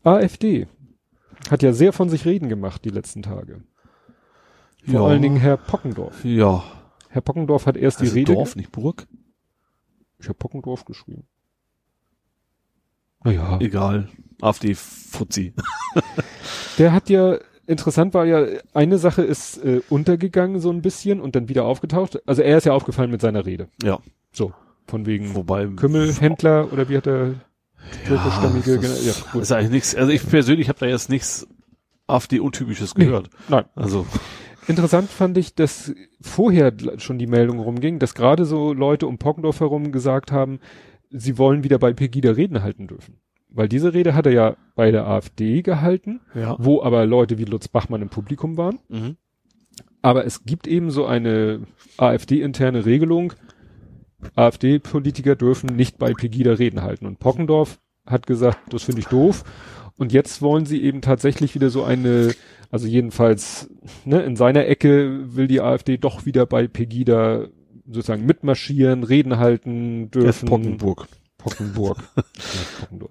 AfD 0.05 0.67
hat 1.51 1.63
ja 1.63 1.73
sehr 1.73 1.93
von 1.93 2.09
sich 2.09 2.25
reden 2.25 2.49
gemacht 2.49 2.85
die 2.85 2.91
letzten 2.91 3.23
Tage. 3.23 3.63
Vor 4.85 4.95
Ja. 4.95 5.05
allen 5.07 5.23
Dingen 5.23 5.37
Herr 5.37 5.57
Pockendorf. 5.57 6.25
Ja. 6.25 6.65
Herr 7.11 7.21
Pockendorf 7.23 7.67
hat 7.67 7.77
erst 7.77 8.01
die 8.01 8.05
Also 8.05 8.15
Rede. 8.15 8.35
Dorf, 8.35 8.57
nicht 8.57 8.73
Burg? 8.73 9.07
Ich 10.19 10.27
habe 10.29 10.39
Pockendorf 10.39 10.85
geschrieben. 10.85 11.25
Naja. 13.25 13.59
Egal. 13.61 14.09
AfD 14.41 14.75
Fuzzi. 14.75 15.53
Der 16.79 16.93
hat 16.93 17.11
ja, 17.11 17.39
interessant 17.67 18.15
war 18.15 18.25
ja, 18.25 18.47
eine 18.75 18.99
Sache 18.99 19.23
ist 19.23 19.59
äh, 19.65 19.81
untergegangen 19.89 20.61
so 20.61 20.71
ein 20.71 20.83
bisschen 20.83 21.21
und 21.21 21.35
dann 21.35 21.49
wieder 21.49 21.65
aufgetaucht. 21.65 22.21
Also 22.27 22.43
er 22.43 22.59
ist 22.59 22.65
ja 22.65 22.73
aufgefallen 22.73 23.11
mit 23.11 23.21
seiner 23.21 23.47
Rede. 23.47 23.69
Ja. 23.83 23.99
So, 24.33 24.53
von 24.87 25.07
wegen 25.07 25.35
Wobei. 25.35 25.67
Kümmelhändler 25.67 26.73
oder 26.73 26.89
wie 26.89 26.97
hat 26.97 27.07
er 27.07 27.35
türkischstämmige, 28.07 28.79
das 28.79 29.05
ja, 29.05 29.11
ist, 29.11 29.33
gut. 29.33 29.43
ist 29.43 29.53
eigentlich 29.53 29.71
nichts. 29.71 29.95
Also 29.95 30.13
ich 30.13 30.29
persönlich 30.29 30.69
habe 30.69 30.79
da 30.79 30.87
jetzt 30.87 31.09
nichts 31.09 31.47
AfD-untypisches 32.07 32.95
gehört. 32.95 33.31
Nein. 33.49 33.65
Also 33.75 34.07
Interessant 34.69 35.09
fand 35.09 35.39
ich, 35.39 35.55
dass 35.55 35.95
vorher 36.21 36.75
schon 36.99 37.19
die 37.19 37.27
Meldung 37.27 37.59
rumging, 37.59 37.99
dass 37.99 38.15
gerade 38.15 38.45
so 38.45 38.75
Leute 38.75 39.07
um 39.07 39.17
Pockendorf 39.17 39.61
herum 39.61 39.93
gesagt 39.93 40.31
haben, 40.31 40.61
sie 41.11 41.39
wollen 41.39 41.65
wieder 41.65 41.79
bei 41.79 41.95
Pegida 41.95 42.33
Reden 42.33 42.63
halten 42.63 42.87
dürfen. 42.87 43.19
Weil 43.51 43.69
diese 43.69 43.95
Rede 43.95 44.15
hat 44.15 44.27
er 44.27 44.33
ja 44.33 44.57
bei 44.75 44.91
der 44.91 45.07
AfD 45.07 45.63
gehalten, 45.63 46.21
ja. 46.35 46.57
wo 46.59 46.83
aber 46.83 47.07
Leute 47.07 47.39
wie 47.39 47.45
Lutz 47.45 47.69
Bachmann 47.69 48.03
im 48.03 48.09
Publikum 48.09 48.57
waren. 48.57 48.79
Mhm. 48.89 49.17
Aber 50.03 50.25
es 50.25 50.45
gibt 50.45 50.67
eben 50.67 50.91
so 50.91 51.07
eine 51.07 51.63
AfD-interne 51.97 52.85
Regelung. 52.85 53.33
AfD-Politiker 54.35 55.37
dürfen 55.37 55.75
nicht 55.75 55.99
bei 55.99 56.13
Pegida 56.13 56.53
Reden 56.53 56.83
halten. 56.83 57.07
Und 57.07 57.19
Pockendorf 57.19 57.81
hat 58.07 58.27
gesagt, 58.27 58.73
das 58.73 58.85
finde 58.85 59.01
ich 59.01 59.07
doof. 59.07 59.45
Und 59.97 60.13
jetzt 60.13 60.43
wollen 60.43 60.67
sie 60.67 60.83
eben 60.83 61.01
tatsächlich 61.01 61.55
wieder 61.55 61.71
so 61.71 61.83
eine, 61.83 62.33
also 62.71 62.87
jedenfalls 62.87 63.69
ne, 64.05 64.23
in 64.23 64.37
seiner 64.37 64.67
Ecke 64.67 65.35
will 65.35 65.49
die 65.49 65.61
AfD 65.61 65.97
doch 65.97 66.25
wieder 66.25 66.47
bei 66.47 66.69
Pegida 66.69 67.49
sozusagen 67.91 68.27
mitmarschieren, 68.27 69.03
Reden 69.03 69.39
halten 69.39 70.11
dürfen. 70.11 70.49
Pockenburg. 70.49 70.99
Pockenburg. 70.99 71.09
Pockenburg. 71.39 71.99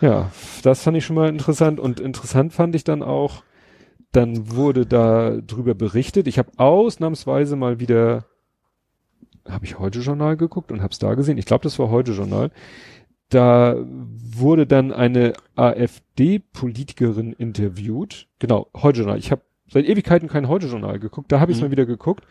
Ja, 0.00 0.30
das 0.62 0.82
fand 0.82 0.96
ich 0.96 1.04
schon 1.04 1.16
mal 1.16 1.28
interessant. 1.28 1.78
Und 1.78 2.00
interessant 2.00 2.54
fand 2.54 2.74
ich 2.74 2.84
dann 2.84 3.02
auch, 3.02 3.42
dann 4.12 4.50
wurde 4.56 4.86
da 4.86 5.36
drüber 5.42 5.74
berichtet. 5.74 6.26
Ich 6.26 6.38
habe 6.38 6.50
ausnahmsweise 6.56 7.54
mal 7.54 7.80
wieder, 7.80 8.24
habe 9.46 9.66
ich 9.66 9.78
heute 9.78 9.98
Journal 10.00 10.38
geguckt 10.38 10.72
und 10.72 10.80
habe 10.80 10.92
es 10.92 10.98
da 10.98 11.12
gesehen. 11.14 11.36
Ich 11.36 11.44
glaube, 11.44 11.64
das 11.64 11.78
war 11.78 11.90
heute 11.90 12.12
Journal. 12.12 12.50
Da 13.28 13.76
wurde 13.78 14.66
dann 14.66 14.90
eine 14.90 15.34
AfD-Politikerin 15.54 17.32
interviewt. 17.34 18.26
Genau, 18.38 18.68
heute 18.74 19.00
Journal. 19.00 19.18
Ich 19.18 19.30
habe 19.30 19.42
seit 19.68 19.84
Ewigkeiten 19.84 20.28
kein 20.28 20.48
heute 20.48 20.66
Journal 20.66 20.98
geguckt. 20.98 21.30
Da 21.30 21.40
habe 21.40 21.52
ich 21.52 21.58
es 21.58 21.60
Mhm. 21.60 21.68
mal 21.68 21.72
wieder 21.72 21.86
geguckt. 21.86 22.24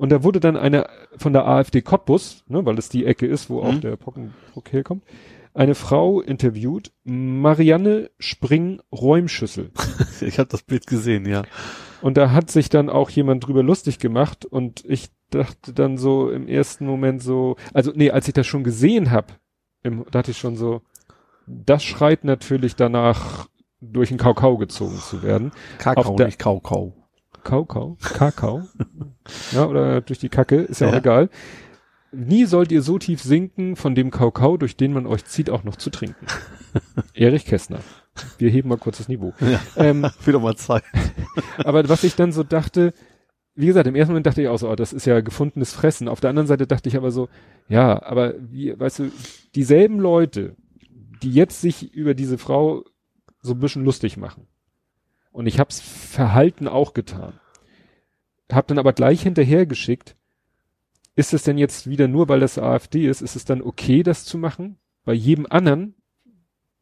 Und 0.00 0.08
da 0.10 0.22
wurde 0.24 0.40
dann 0.40 0.56
eine 0.56 0.86
von 1.18 1.34
der 1.34 1.46
AfD 1.46 1.82
Cottbus, 1.82 2.42
ne, 2.48 2.64
weil 2.64 2.78
es 2.78 2.88
die 2.88 3.04
Ecke 3.04 3.26
ist, 3.26 3.50
wo 3.50 3.60
auch 3.60 3.72
Mhm. 3.74 3.80
der 3.82 3.96
Pockenbruck 3.96 4.72
herkommt, 4.72 5.04
eine 5.52 5.74
Frau 5.74 6.22
interviewt, 6.22 6.90
Marianne 7.04 8.10
Spring-Räumschüssel. 8.18 9.70
Ich 10.22 10.38
habe 10.38 10.48
das 10.48 10.62
Bild 10.62 10.86
gesehen, 10.86 11.26
ja. 11.26 11.42
Und 12.02 12.16
da 12.16 12.30
hat 12.32 12.50
sich 12.50 12.68
dann 12.70 12.88
auch 12.88 13.10
jemand 13.10 13.46
drüber 13.46 13.62
lustig 13.62 13.98
gemacht 13.98 14.44
und 14.46 14.84
ich 14.86 15.10
dachte 15.30 15.72
dann 15.74 15.98
so 15.98 16.30
im 16.30 16.48
ersten 16.48 16.86
Moment 16.86 17.22
so, 17.22 17.56
also 17.74 17.92
nee, 17.94 18.10
als 18.10 18.26
ich 18.28 18.34
das 18.34 18.46
schon 18.46 18.64
gesehen 18.64 19.10
habe, 19.10 19.28
dachte 20.10 20.30
ich 20.30 20.38
schon 20.38 20.56
so, 20.56 20.80
das 21.46 21.82
schreit 21.82 22.24
natürlich 22.24 22.74
danach, 22.76 23.48
durch 23.82 24.10
den 24.10 24.18
Kakao 24.18 24.58
gezogen 24.58 24.96
zu 24.98 25.22
werden. 25.22 25.52
Kakao, 25.78 26.14
der- 26.16 26.26
nicht 26.26 26.38
Kaukau. 26.38 26.94
Kakao, 27.44 27.96
Kakao, 28.02 28.62
ja, 29.52 29.66
oder 29.66 30.00
durch 30.00 30.18
die 30.18 30.28
Kacke, 30.28 30.56
ist 30.56 30.80
ja, 30.80 30.88
auch 30.88 30.92
Ja. 30.92 30.98
egal. 30.98 31.30
Nie 32.12 32.44
sollt 32.46 32.72
ihr 32.72 32.82
so 32.82 32.98
tief 32.98 33.22
sinken, 33.22 33.76
von 33.76 33.94
dem 33.94 34.10
Kakao, 34.10 34.56
durch 34.56 34.76
den 34.76 34.92
man 34.92 35.06
euch 35.06 35.24
zieht, 35.26 35.48
auch 35.48 35.62
noch 35.62 35.76
zu 35.76 35.90
trinken. 35.90 36.26
Erich 37.14 37.44
Kästner. 37.44 37.78
Wir 38.38 38.50
heben 38.50 38.68
mal 38.68 38.78
kurz 38.78 38.98
das 38.98 39.08
Niveau. 39.08 39.32
Ja. 39.40 39.60
Ähm, 39.76 40.06
Wieder 40.24 40.40
mal 40.40 40.56
Zeit. 40.56 40.82
aber 41.58 41.88
was 41.88 42.02
ich 42.02 42.16
dann 42.16 42.32
so 42.32 42.42
dachte, 42.42 42.92
wie 43.54 43.66
gesagt, 43.66 43.86
im 43.86 43.94
ersten 43.94 44.12
Moment 44.12 44.26
dachte 44.26 44.42
ich 44.42 44.48
auch 44.48 44.58
so, 44.58 44.68
oh, 44.68 44.74
das 44.74 44.92
ist 44.92 45.04
ja 45.06 45.20
gefundenes 45.20 45.72
Fressen. 45.72 46.08
Auf 46.08 46.20
der 46.20 46.30
anderen 46.30 46.46
Seite 46.48 46.66
dachte 46.66 46.88
ich 46.88 46.96
aber 46.96 47.10
so, 47.12 47.28
ja, 47.68 48.02
aber 48.02 48.34
wie, 48.38 48.78
weißt 48.78 48.98
du, 49.00 49.12
dieselben 49.54 50.00
Leute, 50.00 50.56
die 51.22 51.32
jetzt 51.32 51.60
sich 51.60 51.92
über 51.94 52.14
diese 52.14 52.38
Frau 52.38 52.84
so 53.42 53.52
ein 53.54 53.60
bisschen 53.60 53.84
lustig 53.84 54.16
machen. 54.16 54.46
Und 55.32 55.46
ich 55.46 55.60
hab's 55.60 55.80
Verhalten 55.80 56.68
auch 56.68 56.92
getan. 56.94 57.34
Hab 58.50 58.66
dann 58.66 58.78
aber 58.78 58.92
gleich 58.92 59.22
hinterher 59.22 59.64
geschickt, 59.66 60.16
ist 61.14 61.34
es 61.34 61.42
denn 61.42 61.58
jetzt 61.58 61.88
wieder 61.88 62.08
nur, 62.08 62.28
weil 62.28 62.40
das 62.40 62.58
AfD 62.58 63.06
ist, 63.06 63.20
ist 63.20 63.36
es 63.36 63.44
dann 63.44 63.62
okay, 63.62 64.02
das 64.02 64.24
zu 64.24 64.38
machen? 64.38 64.78
Bei 65.04 65.12
jedem 65.12 65.46
anderen 65.48 65.94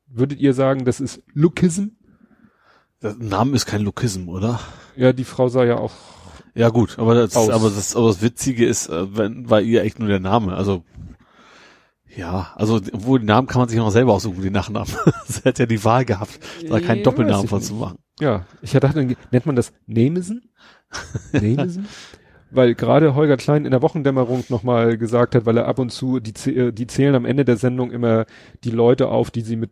würdet 0.06 0.40
ihr 0.40 0.54
sagen, 0.54 0.84
das 0.84 1.00
ist 1.00 1.22
Lookism? 1.34 1.88
Der 3.02 3.14
Name 3.14 3.54
ist 3.54 3.66
kein 3.66 3.82
Lokism, 3.82 4.28
oder? 4.28 4.60
Ja, 4.96 5.12
die 5.12 5.24
Frau 5.24 5.48
sah 5.48 5.64
ja 5.64 5.76
auch 5.78 5.92
Ja 6.54 6.70
gut, 6.70 6.98
aber 6.98 7.14
das, 7.14 7.36
Aus. 7.36 7.50
aber 7.50 7.70
das, 7.70 7.94
aber 7.94 8.08
das 8.08 8.22
Witzige 8.22 8.66
ist, 8.66 8.88
äh, 8.88 9.16
wenn, 9.16 9.48
war 9.48 9.60
ihr 9.60 9.82
echt 9.82 9.98
nur 9.98 10.08
der 10.08 10.20
Name. 10.20 10.56
Also 10.56 10.84
ja, 12.18 12.52
also 12.56 12.80
wo 12.92 13.16
die 13.16 13.24
Namen 13.24 13.46
kann 13.46 13.60
man 13.60 13.68
sich 13.68 13.78
auch 13.78 13.90
selber 13.90 14.12
aussuchen, 14.12 14.42
die 14.42 14.50
Nachnamen. 14.50 14.92
Sie 15.26 15.42
hat 15.44 15.60
ja 15.60 15.66
die 15.66 15.84
Wahl 15.84 16.04
gehabt, 16.04 16.40
da 16.68 16.80
keinen 16.80 16.98
Ja, 16.98 17.04
Doppelnamen 17.04 17.46
von 17.46 17.62
zu 17.62 17.74
machen. 17.74 17.98
Ja, 18.18 18.44
ich 18.60 18.72
dachte, 18.72 19.16
nennt 19.30 19.46
man 19.46 19.54
das 19.54 19.72
Nemesen? 19.86 20.50
Nemesen? 21.32 21.86
weil 22.50 22.74
gerade 22.74 23.14
Holger 23.14 23.36
Klein 23.36 23.64
in 23.64 23.70
der 23.70 23.82
Wochendämmerung 23.82 24.42
nochmal 24.48 24.98
gesagt 24.98 25.36
hat, 25.36 25.46
weil 25.46 25.58
er 25.58 25.66
ab 25.68 25.78
und 25.78 25.90
zu, 25.90 26.18
die, 26.18 26.32
äh, 26.50 26.72
die 26.72 26.88
zählen 26.88 27.14
am 27.14 27.24
Ende 27.24 27.44
der 27.44 27.56
Sendung 27.56 27.92
immer 27.92 28.26
die 28.64 28.70
Leute 28.70 29.08
auf, 29.08 29.30
die 29.30 29.42
sie 29.42 29.54
mit, 29.54 29.70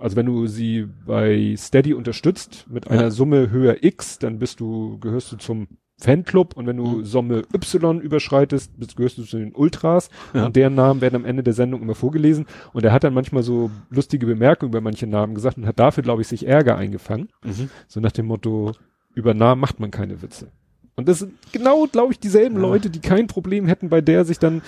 also 0.00 0.16
wenn 0.16 0.26
du 0.26 0.48
sie 0.48 0.88
bei 1.06 1.54
Steady 1.56 1.94
unterstützt 1.94 2.66
mit 2.68 2.88
einer 2.88 3.02
Ja. 3.02 3.10
Summe 3.12 3.50
höher 3.50 3.84
X, 3.84 4.18
dann 4.18 4.40
bist 4.40 4.58
du, 4.58 4.98
gehörst 4.98 5.30
du 5.30 5.36
zum 5.36 5.68
Fanclub 6.00 6.56
und 6.56 6.66
wenn 6.66 6.76
du 6.76 6.84
Mhm. 6.98 7.04
Summe 7.04 7.42
Y 7.54 8.00
überschreitest, 8.00 8.78
bist, 8.78 8.96
gehörst 8.96 9.18
du 9.18 9.24
zu 9.24 9.38
den 9.38 9.52
Ultras 9.54 10.10
Ja. 10.32 10.46
und 10.46 10.54
deren 10.56 10.74
Namen 10.74 11.00
werden 11.00 11.16
am 11.16 11.24
Ende 11.24 11.42
der 11.42 11.54
Sendung 11.54 11.82
immer 11.82 11.94
vorgelesen 11.96 12.46
und 12.72 12.84
er 12.84 12.92
hat 12.92 13.02
dann 13.04 13.14
manchmal 13.14 13.42
so 13.42 13.70
lustige 13.90 14.26
Bemerkungen 14.26 14.70
über 14.70 14.80
manche 14.80 15.06
Namen 15.08 15.34
gesagt 15.34 15.56
und 15.58 15.66
hat 15.66 15.78
dafür, 15.78 16.02
glaube 16.04 16.22
ich, 16.22 16.28
sich 16.28 16.46
Ärger 16.46 16.76
eingefangen. 16.76 17.28
Mhm. 17.44 17.68
So 17.88 17.98
nach 18.00 18.12
dem 18.12 18.26
Motto, 18.26 18.72
über 19.14 19.34
Namen 19.34 19.60
macht 19.60 19.80
man 19.80 19.90
keine 19.90 20.22
Witze. 20.22 20.52
Und 20.94 21.08
das 21.08 21.18
sind 21.20 21.32
genau, 21.52 21.86
glaube 21.90 22.12
ich, 22.12 22.20
dieselben 22.20 22.56
Ja. 22.56 22.62
Leute, 22.62 22.90
die 22.90 23.00
kein 23.00 23.26
Problem 23.26 23.66
hätten, 23.66 23.88
bei 23.88 24.00
der 24.00 24.24
sich 24.24 24.38
dann, 24.38 24.62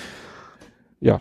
ja, 1.00 1.20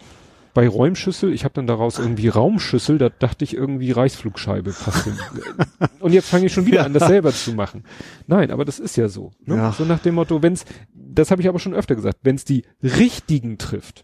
bei 0.60 0.68
Räumschüssel, 0.68 1.32
ich 1.32 1.46
habe 1.46 1.54
dann 1.54 1.68
daraus 1.68 2.00
irgendwie 2.00 2.28
Raumschüssel, 2.28 2.98
da 2.98 3.08
dachte 3.08 3.46
ich 3.46 3.54
irgendwie 3.56 3.92
Reichsflugscheibe 3.92 4.72
passt. 4.74 5.06
hin. 5.06 5.14
Und 6.02 6.12
jetzt 6.12 6.28
fange 6.28 6.48
ich 6.48 6.54
schon 6.54 6.66
wieder 6.66 6.80
Ja. 6.80 6.84
an, 6.84 6.92
das 6.92 7.08
selber 7.08 7.32
zu 7.32 7.54
machen. 7.54 7.86
Nein, 8.28 8.52
aber 8.52 8.66
das 8.66 8.78
ist 8.78 8.98
ja 8.98 9.08
so. 9.08 9.32
Ne? 9.46 9.56
Ja. 9.56 9.72
So 9.72 9.86
nach 9.86 10.00
dem 10.00 10.16
Motto, 10.16 10.44
wenn's, 10.44 10.66
das 10.94 11.32
habe 11.32 11.42
ich 11.42 11.48
aber 11.48 11.60
schon 11.60 11.74
öfter 11.74 11.96
gesagt, 11.96 12.18
wenn's 12.24 12.44
die 12.44 12.66
richtigen 12.84 13.58
trifft, 13.58 14.04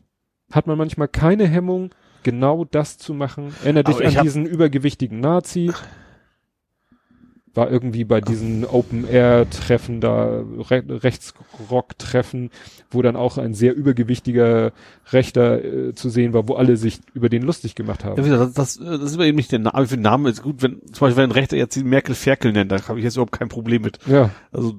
hat 0.50 0.66
man 0.66 0.78
manchmal 0.78 1.10
keine 1.10 1.46
Hemmung, 1.46 1.90
genau 2.24 2.64
das 2.64 2.98
zu 2.98 3.14
machen. 3.14 3.54
Erinner 3.66 3.84
dich 3.84 3.98
an 4.06 4.16
hab- 4.16 4.24
diesen 4.24 4.46
übergewichtigen 4.46 5.20
Nazi. 5.20 5.74
War 7.56 7.72
irgendwie 7.72 8.04
bei 8.04 8.22
diesen 8.22 8.66
Open-Air-Treffen 8.66 10.02
da, 10.02 10.44
Re 10.70 10.84
Rechtsrock-Treffen, 10.88 12.50
wo 12.92 13.02
dann 13.02 13.16
auch 13.16 13.38
ein 13.38 13.54
sehr 13.54 13.76
übergewichtiger 13.76 14.72
Rechter 15.12 15.64
äh, 15.64 15.94
zu 15.96 16.10
sehen 16.10 16.34
war, 16.34 16.48
wo 16.48 16.56
alle 16.56 16.78
sich 16.78 17.00
über 17.14 17.30
den 17.30 17.44
lustig 17.44 17.76
gemacht 17.76 18.04
haben. 18.04 18.22
Ja, 18.24 18.38
das, 18.38 18.54
das, 18.54 18.78
das 18.78 19.02
ist 19.02 19.16
aber 19.16 19.26
eben 19.26 19.38
nicht 19.38 19.52
der 19.52 19.60
Name. 19.60 19.88
Für 19.88 19.96
den 19.96 20.02
Namen 20.04 20.26
ist 20.28 20.44
gut, 20.44 20.62
wenn 20.62 20.82
zum 20.92 21.08
Beispiel 21.08 21.16
wenn 21.24 21.30
ein 21.30 21.32
Rechter 21.32 21.58
jetzt 21.58 21.76
die 21.76 21.84
Merkel 21.84 22.14
Ferkel 22.16 22.52
nennt, 22.52 22.72
da 22.72 22.88
habe 22.88 23.00
ich 23.00 23.06
jetzt 23.06 23.16
überhaupt 23.16 23.32
kein 23.32 23.50
Problem 23.50 23.82
mit. 23.82 24.00
Ja, 24.06 24.30
Also 24.52 24.76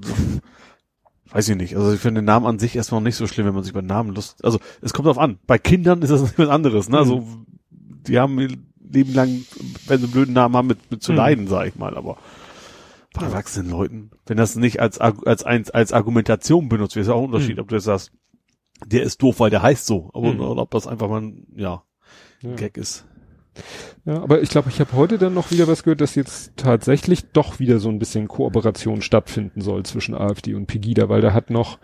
weiß 1.31 1.48
ich 1.48 1.57
nicht. 1.57 1.77
Also 1.77 1.93
ich 1.93 2.01
finde 2.01 2.20
den 2.20 2.27
Namen 2.27 2.47
an 2.47 2.59
sich 2.59 2.77
erstmal 2.77 3.01
nicht 3.01 3.16
so 3.16 3.27
schlimm, 3.27 3.47
wenn 3.47 3.55
man 3.55 3.65
sich 3.65 3.73
bei 3.73 3.81
Namen 3.82 4.15
lust. 4.15 4.44
Also 4.44 4.59
es 4.81 4.93
kommt 4.93 5.07
drauf 5.09 5.19
an. 5.19 5.39
Bei 5.47 5.59
Kindern 5.59 6.03
ist 6.03 6.11
das 6.11 6.23
was 6.39 6.48
anderes. 6.48 6.89
Ne? 6.89 6.98
Also 6.98 7.27
die 7.70 8.19
haben 8.19 8.39
Leben 8.89 9.15
lang, 9.15 9.28
wenn 9.89 9.98
sie 9.98 10.05
einen 10.05 10.12
blöden 10.12 10.35
Namen 10.35 10.57
haben, 10.57 10.69
mit, 10.69 10.90
mit 10.90 11.03
zu 11.03 11.12
Mhm. 11.12 11.19
leiden, 11.19 11.48
sage 11.48 11.70
ich 11.70 11.77
mal. 11.77 11.97
Aber 11.97 12.16
bei 13.17 13.27
erwachsenen 13.27 13.71
Leuten, 13.71 14.11
wenn 14.27 14.37
das 14.37 14.57
nicht 14.57 14.81
als 14.81 14.99
als 14.99 15.43
als, 15.45 15.71
als 15.71 15.93
Argumentation 15.93 16.69
benutzt 16.69 16.95
wird, 16.97 17.03
ist 17.03 17.09
ja 17.09 17.15
auch 17.15 17.21
ein 17.23 17.27
Unterschied, 17.27 17.57
Mhm. 17.57 17.63
ob 17.63 17.69
du 17.69 17.75
jetzt 17.77 17.85
sagst, 17.85 18.13
der 18.87 19.03
ist 19.03 19.23
doof, 19.23 19.41
weil 19.41 19.51
der 19.51 19.63
heißt 19.63 19.87
so, 19.87 20.11
aber 20.15 20.33
Mhm. 20.33 20.41
oder 20.41 20.63
ob 20.63 20.71
das 20.71 20.87
einfach 20.87 21.09
mal 21.09 21.23
ein, 21.23 21.47
ja, 21.57 21.83
Ja. 22.43 22.55
Gag 22.55 22.77
ist. 22.77 23.07
ja 24.05 24.23
aber 24.23 24.43
ich 24.43 24.51
glaube, 24.51 24.69
ich 24.69 24.81
habe 24.81 24.93
heute 24.93 25.17
dann 25.19 25.33
noch 25.35 25.51
wieder 25.51 25.67
was 25.67 25.83
gehört, 25.83 26.01
dass 26.03 26.15
jetzt 26.15 26.53
tatsächlich 26.57 27.31
doch 27.33 27.59
wieder 27.59 27.79
so 27.79 27.89
ein 27.89 27.99
bisschen 27.99 28.29
Kooperation 28.29 29.01
stattfinden 29.03 29.61
soll 29.63 29.83
zwischen 29.85 30.15
AfD 30.15 30.55
und 30.55 30.67
Pegida, 30.67 31.09
weil 31.09 31.23
der 31.23 31.33
hat 31.33 31.49
noch, 31.51 31.79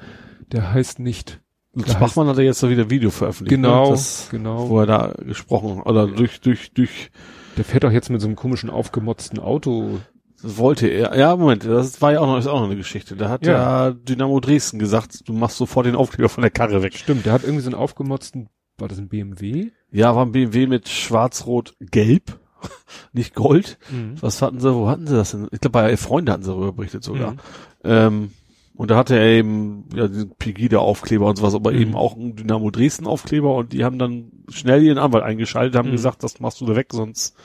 der 0.53 0.73
heißt 0.73 0.99
nicht, 0.99 1.41
Das 1.75 1.87
Da 1.95 2.01
Bachmann 2.01 2.27
hat 2.27 2.37
ja 2.37 2.43
jetzt 2.43 2.63
wieder 2.69 2.83
ein 2.83 2.91
Video 2.91 3.09
veröffentlicht. 3.09 3.57
genau, 3.57 3.85
Ne? 3.87 3.91
Das, 3.93 4.29
genau, 4.31 4.69
wo 4.69 4.81
er 4.81 4.85
da 4.87 5.15
gesprochen 5.25 5.81
oder 5.81 6.07
durch 6.07 6.43
durch 6.43 6.73
durch 6.75 7.11
der 7.57 7.65
fährt 7.65 7.85
doch 7.85 7.91
jetzt 7.93 8.11
mit 8.11 8.21
so 8.21 8.27
einem 8.27 8.37
komischen 8.37 8.69
aufgemotzten 8.69 9.39
Auto. 9.39 9.99
Das 10.43 10.57
wollte 10.59 10.87
er. 10.89 11.17
Ja, 11.17 11.37
Moment, 11.37 11.65
das 11.65 12.01
war 12.03 12.13
ja 12.13 12.21
auch 12.21 12.27
noch 12.27 12.39
ist 12.39 12.47
auch 12.47 12.61
noch 12.61 12.67
eine 12.67 12.77
Geschichte. 12.77 13.17
Da 13.17 13.29
hat 13.29 13.47
Ja. 13.47 13.89
ja. 13.89 13.91
Dynamo 13.93 14.41
Dresden 14.41 14.79
gesagt, 14.79 15.29
du 15.29 15.33
machst 15.33 15.57
sofort 15.57 15.87
den 15.87 15.95
Aufkleber 15.97 16.29
von 16.29 16.43
der 16.43 16.51
Karre 16.51 16.83
weg. 16.83 16.95
Stimmt, 16.95 17.27
der 17.27 17.33
hat 17.33 17.43
irgendwie 17.43 17.63
so 17.63 17.69
einen 17.71 17.75
aufgemotzten, 17.79 18.49
war 18.79 18.89
das 18.89 18.99
ein 18.99 19.09
BMW? 19.09 19.71
Ja, 19.91 20.15
war 20.17 20.25
ein 20.27 20.33
BMW 20.33 20.67
mit 20.67 20.89
schwarz-rot-gelb, 20.89 22.39
nicht 23.13 23.35
Gold. 23.35 23.79
Was 24.21 24.43
hatten 24.43 24.61
sie, 24.61 24.75
wo 24.75 24.89
hatten 24.89 25.07
sie 25.07 25.15
das 25.17 25.33
denn? 25.33 25.49
Ich 25.53 25.61
glaube, 25.61 25.73
bei 25.73 25.97
Freunde 25.97 26.33
hatten 26.33 26.43
sie 26.43 26.51
darüber 26.51 26.73
berichtet 26.73 27.05
sogar. 27.05 27.33
Mhm. 27.33 27.39
Ähm, 27.85 28.31
und 28.75 28.91
da 28.91 28.97
hatte 28.97 29.17
er 29.17 29.27
eben 29.27 29.85
ja 29.95 30.09
diesen 30.09 30.35
Pegida-Aufkleber 30.37 31.27
und 31.27 31.37
sowas, 31.37 31.55
aber 31.55 31.73
Mhm. 31.73 31.79
eben 31.79 31.95
auch 31.95 32.17
einen 32.17 32.37
Dynamo 32.37 32.71
Dresden-Aufkleber 32.71 33.55
und 33.55 33.73
die 33.73 33.85
haben 33.85 33.99
dann 33.99 34.33
schnell 34.49 34.83
ihren 34.83 34.99
Anwalt 34.99 35.25
eingeschaltet, 35.25 35.77
haben 35.77 35.89
Mhm. 35.89 35.93
gesagt, 35.93 36.23
das 36.23 36.41
machst 36.41 36.61
du 36.61 36.67
da 36.67 36.75
weg, 36.75 36.89
sonst 36.93 37.37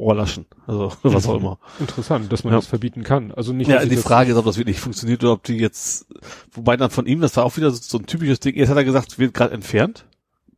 Ohrlaschen. 0.00 0.46
Also 0.66 0.92
was 1.02 1.26
auch 1.28 1.36
immer. 1.36 1.58
Interessant, 1.78 2.32
dass 2.32 2.42
man 2.44 2.52
Ja. 2.52 2.58
das 2.58 2.66
verbieten 2.66 3.02
kann. 3.02 3.32
Also 3.32 3.52
nicht, 3.52 3.68
Ja, 3.68 3.84
die 3.84 3.94
das- 3.94 4.04
Frage 4.04 4.32
ist, 4.32 4.36
ob 4.38 4.44
das 4.44 4.58
wirklich 4.58 4.80
funktioniert 4.80 5.22
oder 5.22 5.32
ob 5.34 5.44
die 5.44 5.56
jetzt, 5.58 6.06
wobei 6.52 6.76
dann 6.76 6.90
von 6.90 7.06
ihm, 7.06 7.20
das 7.20 7.36
war 7.36 7.44
auch 7.44 7.56
wieder 7.56 7.70
so, 7.70 7.78
so 7.80 7.98
ein 7.98 8.06
typisches 8.06 8.40
Ding, 8.40 8.54
erst 8.54 8.70
hat 8.70 8.76
er 8.78 8.84
gesagt, 8.84 9.18
wird 9.18 9.34
gerade 9.34 9.52
entfernt, 9.54 10.06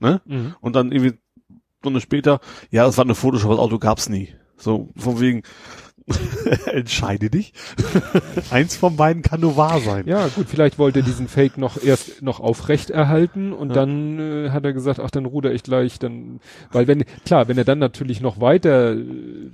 ne? 0.00 0.20
Mhm. 0.24 0.54
Und 0.60 0.76
dann 0.76 0.92
irgendwie 0.92 1.18
Stunde 1.80 2.00
später, 2.00 2.40
ja, 2.70 2.86
es 2.86 2.96
war 2.96 3.04
eine 3.04 3.14
Photoshop, 3.16 3.50
das 3.50 3.58
Auto 3.58 3.78
gab's 3.78 4.08
nie. 4.08 4.34
So, 4.56 4.90
von 4.96 5.18
wegen, 5.20 5.42
Entscheide 6.66 7.30
dich. 7.30 7.52
Eins 8.50 8.76
von 8.76 8.96
beiden 8.96 9.22
kann 9.22 9.40
nur 9.40 9.56
wahr 9.56 9.80
sein. 9.80 10.06
Ja, 10.06 10.26
gut, 10.28 10.46
vielleicht 10.48 10.78
wollte 10.78 11.00
er 11.00 11.04
diesen 11.04 11.28
Fake 11.28 11.58
noch 11.58 11.82
erst 11.82 12.22
noch 12.22 12.40
aufrecht 12.40 12.90
erhalten 12.90 13.52
und 13.52 13.68
ja. 13.70 13.74
dann 13.74 14.18
äh, 14.18 14.50
hat 14.50 14.64
er 14.64 14.72
gesagt, 14.72 15.00
ach, 15.00 15.10
dann 15.10 15.26
ruder 15.26 15.52
ich 15.52 15.62
gleich, 15.62 15.98
dann, 15.98 16.40
weil 16.72 16.86
wenn, 16.86 17.04
klar, 17.24 17.48
wenn 17.48 17.58
er 17.58 17.64
dann 17.64 17.78
natürlich 17.78 18.20
noch 18.20 18.40
weiter 18.40 18.94
äh, 18.94 19.50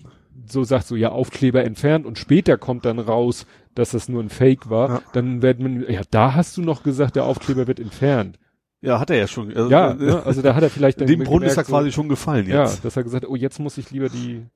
so 0.47 0.65
sagt, 0.65 0.87
so 0.87 0.97
ja, 0.97 1.11
Aufkleber 1.11 1.65
entfernt 1.65 2.07
und 2.07 2.19
später 2.19 2.57
kommt 2.57 2.85
dann 2.85 2.99
raus, 2.99 3.47
dass 3.75 3.91
das 3.91 4.09
nur 4.09 4.23
ein 4.23 4.31
Fake 4.31 4.71
war, 4.71 4.89
ja. 4.89 5.03
dann 5.13 5.43
wird 5.43 5.61
man, 5.61 5.85
ja, 5.89 6.01
da 6.11 6.35
hast 6.35 6.57
du 6.57 6.63
noch 6.63 6.83
gesagt, 6.83 7.17
der 7.17 7.25
Aufkleber 7.25 7.67
wird 7.67 7.81
entfernt. 7.81 8.39
Ja, 8.81 9.01
hat 9.01 9.11
er 9.11 9.17
ja 9.17 9.27
schon. 9.27 9.49
Also, 9.49 9.71
ja, 9.71 9.95
ne, 9.95 10.23
also 10.25 10.41
da 10.41 10.55
hat 10.55 10.63
er 10.63 10.71
vielleicht 10.71 11.01
dann 11.01 11.09
Dem 11.09 11.25
Brunnen 11.25 11.49
ist 11.49 11.57
er 11.57 11.65
quasi 11.65 11.91
so, 11.91 11.97
schon 11.97 12.09
gefallen 12.09 12.47
jetzt. 12.47 12.77
Ja, 12.77 12.83
dass 12.83 12.97
er 12.97 13.03
gesagt 13.03 13.25
hat, 13.25 13.31
oh, 13.31 13.37
jetzt 13.37 13.59
muss 13.59 13.77
ich 13.77 13.91
lieber 13.91 14.09
die 14.09 14.47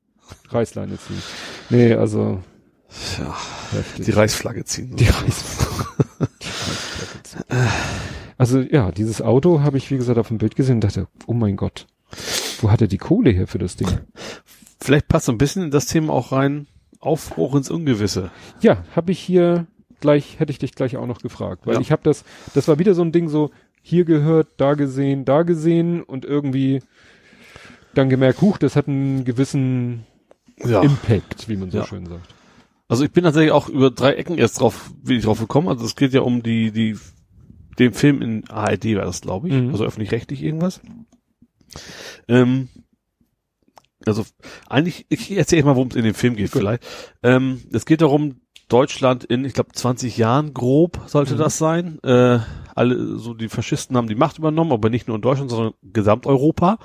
Reißleine 0.48 0.96
ziehen. 0.98 1.22
Nee, 1.72 1.94
also. 1.94 2.40
Ja, 3.18 3.34
heftig. 3.72 4.04
die 4.04 4.10
Reißflagge 4.10 4.64
ziehen. 4.64 4.94
Die 4.96 5.06
Reißflagge. 5.06 6.28
ziehen. 7.22 7.42
Also 8.36 8.60
ja, 8.60 8.90
dieses 8.90 9.22
Auto 9.22 9.60
habe 9.60 9.78
ich, 9.78 9.90
wie 9.90 9.96
gesagt, 9.96 10.18
auf 10.18 10.28
dem 10.28 10.38
Bild 10.38 10.56
gesehen 10.56 10.76
und 10.76 10.84
dachte, 10.84 11.06
oh 11.26 11.32
mein 11.32 11.56
Gott, 11.56 11.86
wo 12.60 12.70
hat 12.70 12.80
er 12.80 12.88
die 12.88 12.98
Kohle 12.98 13.30
her 13.30 13.46
für 13.46 13.58
das 13.58 13.76
Ding? 13.76 13.88
Vielleicht 14.80 15.08
passt 15.08 15.26
so 15.26 15.32
ein 15.32 15.38
bisschen 15.38 15.62
in 15.62 15.70
das 15.70 15.86
Thema 15.86 16.12
auch 16.12 16.32
rein, 16.32 16.66
Aufbruch 16.98 17.54
ins 17.54 17.70
Ungewisse. 17.70 18.30
Ja, 18.60 18.84
habe 18.96 19.12
ich 19.12 19.20
hier 19.20 19.66
gleich, 20.00 20.40
hätte 20.40 20.50
ich 20.50 20.58
dich 20.58 20.74
gleich 20.74 20.96
auch 20.96 21.06
noch 21.06 21.20
gefragt, 21.20 21.66
weil 21.66 21.76
ja. 21.76 21.80
ich 21.80 21.92
habe 21.92 22.02
das, 22.02 22.24
das 22.52 22.68
war 22.68 22.78
wieder 22.78 22.94
so 22.94 23.02
ein 23.02 23.12
Ding 23.12 23.28
so, 23.28 23.50
hier 23.80 24.04
gehört, 24.04 24.48
da 24.56 24.74
gesehen, 24.74 25.24
da 25.24 25.42
gesehen 25.42 26.02
und 26.02 26.24
irgendwie 26.24 26.82
dann 27.94 28.10
gemerkt, 28.10 28.40
huch, 28.40 28.58
das 28.58 28.76
hat 28.76 28.88
einen 28.88 29.24
gewissen 29.24 30.04
ja. 30.64 30.82
Impact, 30.82 31.48
wie 31.48 31.56
man 31.56 31.70
so 31.70 31.78
ja. 31.78 31.86
schön 31.86 32.06
sagt. 32.06 32.34
Also 32.88 33.04
ich 33.04 33.12
bin 33.12 33.24
tatsächlich 33.24 33.52
auch 33.52 33.68
über 33.68 33.90
drei 33.90 34.14
Ecken 34.14 34.38
erst 34.38 34.60
drauf, 34.60 34.92
wie 35.02 35.16
ich 35.16 35.24
drauf 35.24 35.40
gekommen. 35.40 35.68
Also 35.68 35.84
es 35.84 35.96
geht 35.96 36.12
ja 36.12 36.20
um 36.20 36.42
die, 36.42 36.72
die, 36.72 36.98
den 37.78 37.94
Film 37.94 38.20
in 38.20 38.48
ARD 38.50 38.84
war 38.96 39.04
das, 39.04 39.22
glaube 39.22 39.48
ich. 39.48 39.54
Mhm. 39.54 39.70
Also 39.70 39.84
öffentlich-rechtlich 39.84 40.42
irgendwas. 40.42 40.80
Ähm, 42.28 42.68
also 44.04 44.24
eigentlich, 44.68 45.06
ich 45.08 45.30
erzähle 45.32 45.64
mal, 45.64 45.76
worum 45.76 45.88
es 45.88 45.96
in 45.96 46.04
dem 46.04 46.14
Film 46.14 46.36
geht 46.36 46.52
Gut. 46.52 46.60
vielleicht. 46.60 46.84
Ähm, 47.22 47.62
es 47.72 47.86
geht 47.86 48.02
darum, 48.02 48.40
Deutschland 48.68 49.24
in, 49.24 49.44
ich 49.44 49.54
glaube, 49.54 49.72
20 49.72 50.16
Jahren 50.16 50.54
grob 50.54 51.00
sollte 51.06 51.34
mhm. 51.34 51.38
das 51.38 51.58
sein. 51.58 51.98
Äh, 52.02 52.40
alle, 52.74 53.18
so 53.18 53.34
die 53.34 53.48
Faschisten 53.48 53.96
haben 53.96 54.08
die 54.08 54.14
Macht 54.14 54.38
übernommen, 54.38 54.72
aber 54.72 54.90
nicht 54.90 55.08
nur 55.08 55.16
in 55.16 55.22
Deutschland, 55.22 55.50
sondern 55.50 55.74
Gesamteuropa. 55.82 56.78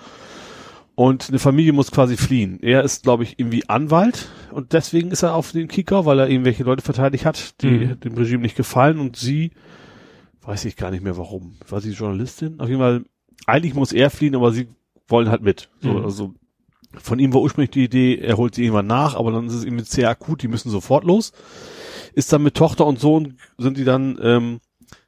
Und 0.99 1.29
eine 1.29 1.37
Familie 1.37 1.73
muss 1.73 1.91
quasi 1.91 2.17
fliehen. 2.17 2.57
Er 2.59 2.81
ist, 2.81 3.03
glaube 3.03 3.21
ich, 3.21 3.37
irgendwie 3.37 3.69
Anwalt 3.69 4.29
und 4.51 4.73
deswegen 4.73 5.11
ist 5.11 5.21
er 5.21 5.35
auf 5.35 5.51
den 5.51 5.67
Kicker, 5.67 6.07
weil 6.07 6.17
er 6.17 6.27
irgendwelche 6.27 6.63
Leute 6.63 6.81
verteidigt 6.81 7.23
hat, 7.23 7.61
die 7.61 7.67
mhm. 7.67 7.99
dem 7.99 8.15
Regime 8.15 8.41
nicht 8.41 8.57
gefallen 8.57 8.97
und 8.97 9.15
sie, 9.15 9.51
weiß 10.41 10.65
ich 10.65 10.75
gar 10.75 10.89
nicht 10.89 11.03
mehr 11.03 11.15
warum. 11.15 11.53
War 11.69 11.81
sie 11.81 11.91
Journalistin? 11.91 12.59
Auf 12.59 12.67
jeden 12.67 12.79
Fall, 12.81 13.05
eigentlich 13.45 13.75
muss 13.75 13.93
er 13.93 14.09
fliehen, 14.09 14.33
aber 14.33 14.51
sie 14.51 14.69
wollen 15.07 15.29
halt 15.29 15.43
mit. 15.43 15.69
So, 15.81 15.89
mhm. 15.89 16.03
also 16.03 16.33
von 16.95 17.19
ihm 17.19 17.31
war 17.31 17.41
ursprünglich 17.41 17.69
die 17.69 17.83
Idee, 17.83 18.17
er 18.17 18.37
holt 18.37 18.55
sie 18.55 18.63
irgendwann 18.63 18.87
nach, 18.87 19.13
aber 19.13 19.31
dann 19.31 19.45
ist 19.45 19.53
es 19.53 19.65
irgendwie 19.65 19.85
sehr 19.85 20.09
akut, 20.09 20.41
die 20.41 20.47
müssen 20.47 20.71
sofort 20.71 21.03
los. 21.03 21.31
Ist 22.15 22.33
dann 22.33 22.41
mit 22.41 22.55
Tochter 22.55 22.87
und 22.87 22.99
Sohn, 22.99 23.37
sind 23.59 23.77
die 23.77 23.83
dann 23.83 24.17
ähm, 24.19 24.61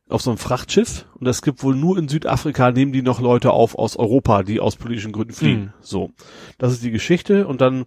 auf 0.09 0.21
so 0.21 0.31
einem 0.31 0.37
Frachtschiff 0.37 1.05
und 1.19 1.27
es 1.27 1.41
gibt 1.41 1.63
wohl 1.63 1.75
nur 1.75 1.97
in 1.97 2.07
Südafrika 2.07 2.71
nehmen 2.71 2.91
die 2.91 3.03
noch 3.03 3.21
Leute 3.21 3.51
auf 3.51 3.77
aus 3.77 3.95
Europa, 3.95 4.43
die 4.43 4.59
aus 4.59 4.75
politischen 4.75 5.11
Gründen 5.11 5.33
fliehen. 5.33 5.61
Mhm. 5.61 5.73
So. 5.81 6.11
Das 6.57 6.73
ist 6.73 6.83
die 6.83 6.91
Geschichte 6.91 7.47
und 7.47 7.61
dann, 7.61 7.85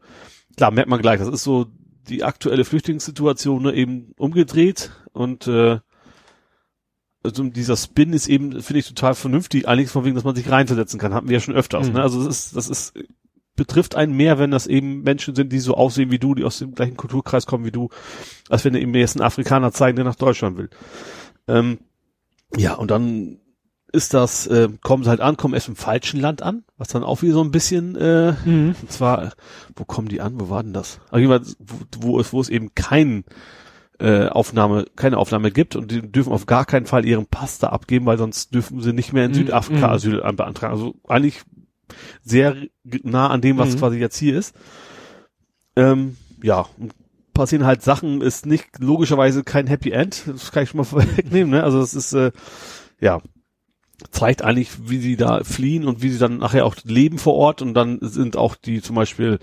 klar, 0.56 0.70
merkt 0.70 0.88
man 0.88 1.02
gleich, 1.02 1.18
das 1.18 1.28
ist 1.28 1.42
so 1.42 1.66
die 2.08 2.22
aktuelle 2.22 2.64
Flüchtlingssituation 2.64 3.64
ne, 3.64 3.74
eben 3.74 4.12
umgedreht 4.16 4.92
und 5.12 5.48
äh, 5.48 5.80
also 7.24 7.44
dieser 7.44 7.76
Spin 7.76 8.12
ist 8.12 8.28
eben, 8.28 8.60
finde 8.62 8.80
ich, 8.80 8.88
total 8.88 9.14
vernünftig, 9.14 9.68
eigentlich 9.68 9.90
von 9.90 10.04
wegen, 10.04 10.14
dass 10.14 10.24
man 10.24 10.34
sich 10.34 10.50
reinversetzen 10.50 10.98
kann, 10.98 11.14
hatten 11.14 11.28
wir 11.28 11.34
ja 11.34 11.40
schon 11.40 11.54
öfters. 11.54 11.88
Mhm. 11.88 11.94
Ne? 11.94 12.02
Also 12.02 12.24
das 12.24 12.28
ist, 12.28 12.56
das 12.56 12.68
ist, 12.68 12.94
betrifft 13.54 13.94
einen 13.94 14.16
mehr, 14.16 14.38
wenn 14.38 14.50
das 14.50 14.66
eben 14.66 15.02
Menschen 15.02 15.34
sind, 15.34 15.52
die 15.52 15.60
so 15.60 15.74
aussehen 15.74 16.10
wie 16.10 16.18
du, 16.18 16.34
die 16.34 16.44
aus 16.44 16.58
dem 16.58 16.74
gleichen 16.74 16.96
Kulturkreis 16.96 17.46
kommen 17.46 17.64
wie 17.64 17.70
du, 17.70 17.90
als 18.48 18.64
wenn 18.64 18.74
er 18.74 18.80
eben 18.80 18.94
jetzt 18.94 19.16
einen 19.16 19.26
Afrikaner 19.26 19.72
zeigen, 19.72 19.96
der 19.96 20.04
nach 20.04 20.16
Deutschland 20.16 20.56
will. 20.56 20.70
Ähm, 21.48 21.78
ja, 22.56 22.74
und 22.74 22.90
dann 22.90 23.38
ist 23.92 24.14
das, 24.14 24.46
äh, 24.46 24.68
kommen 24.82 25.04
sie 25.04 25.10
halt 25.10 25.20
an, 25.20 25.36
kommen 25.36 25.54
erst 25.54 25.68
im 25.68 25.76
falschen 25.76 26.18
Land 26.18 26.42
an, 26.42 26.64
was 26.78 26.88
dann 26.88 27.04
auch 27.04 27.22
wieder 27.22 27.34
so 27.34 27.44
ein 27.44 27.50
bisschen, 27.50 27.94
äh, 27.96 28.32
mhm. 28.44 28.74
und 28.80 28.90
zwar, 28.90 29.32
wo 29.76 29.84
kommen 29.84 30.08
die 30.08 30.20
an, 30.20 30.40
wo 30.40 30.48
war 30.48 30.62
denn 30.62 30.72
das? 30.72 31.00
Fall, 31.10 31.40
wo, 31.58 31.76
wo, 32.00 32.20
es, 32.20 32.32
wo 32.32 32.40
es 32.40 32.48
eben 32.48 32.74
kein 32.74 33.24
äh, 33.98 34.28
Aufnahme, 34.28 34.86
keine 34.96 35.18
Aufnahme 35.18 35.50
gibt 35.50 35.76
und 35.76 35.90
die 35.90 36.00
dürfen 36.00 36.32
auf 36.32 36.46
gar 36.46 36.64
keinen 36.64 36.86
Fall 36.86 37.04
ihren 37.04 37.26
Pass 37.26 37.58
da 37.58 37.68
abgeben, 37.68 38.06
weil 38.06 38.18
sonst 38.18 38.54
dürfen 38.54 38.80
sie 38.80 38.94
nicht 38.94 39.12
mehr 39.12 39.26
in 39.26 39.32
mhm. 39.32 39.36
Südafrika 39.36 39.88
mhm. 39.88 39.92
Asyl 39.92 40.32
beantragen. 40.32 40.72
Also 40.72 40.94
eigentlich 41.06 41.42
sehr 42.22 42.56
nah 43.02 43.28
an 43.28 43.42
dem, 43.42 43.58
was 43.58 43.74
mhm. 43.74 43.78
quasi 43.78 43.98
jetzt 43.98 44.16
hier 44.16 44.38
ist. 44.38 44.56
Ähm, 45.76 46.16
ja, 46.42 46.66
passieren 47.32 47.64
halt 47.64 47.82
Sachen, 47.82 48.20
ist 48.20 48.46
nicht 48.46 48.78
logischerweise 48.78 49.44
kein 49.44 49.66
Happy 49.66 49.90
End, 49.90 50.24
das 50.26 50.52
kann 50.52 50.64
ich 50.64 50.70
schon 50.70 50.78
mal 50.78 50.84
vorwegnehmen, 50.84 51.50
ne? 51.50 51.64
Also 51.64 51.80
es 51.80 51.94
ist, 51.94 52.12
äh, 52.12 52.32
ja, 53.00 53.20
zeigt 54.10 54.42
eigentlich, 54.42 54.88
wie 54.88 54.98
sie 54.98 55.16
da 55.16 55.44
fliehen 55.44 55.86
und 55.86 56.02
wie 56.02 56.10
sie 56.10 56.18
dann 56.18 56.38
nachher 56.38 56.66
auch 56.66 56.76
leben 56.84 57.18
vor 57.18 57.34
Ort 57.34 57.62
und 57.62 57.74
dann 57.74 57.98
sind 58.00 58.36
auch 58.36 58.56
die 58.56 58.82
zum 58.82 58.96
Beispiel 58.96 59.38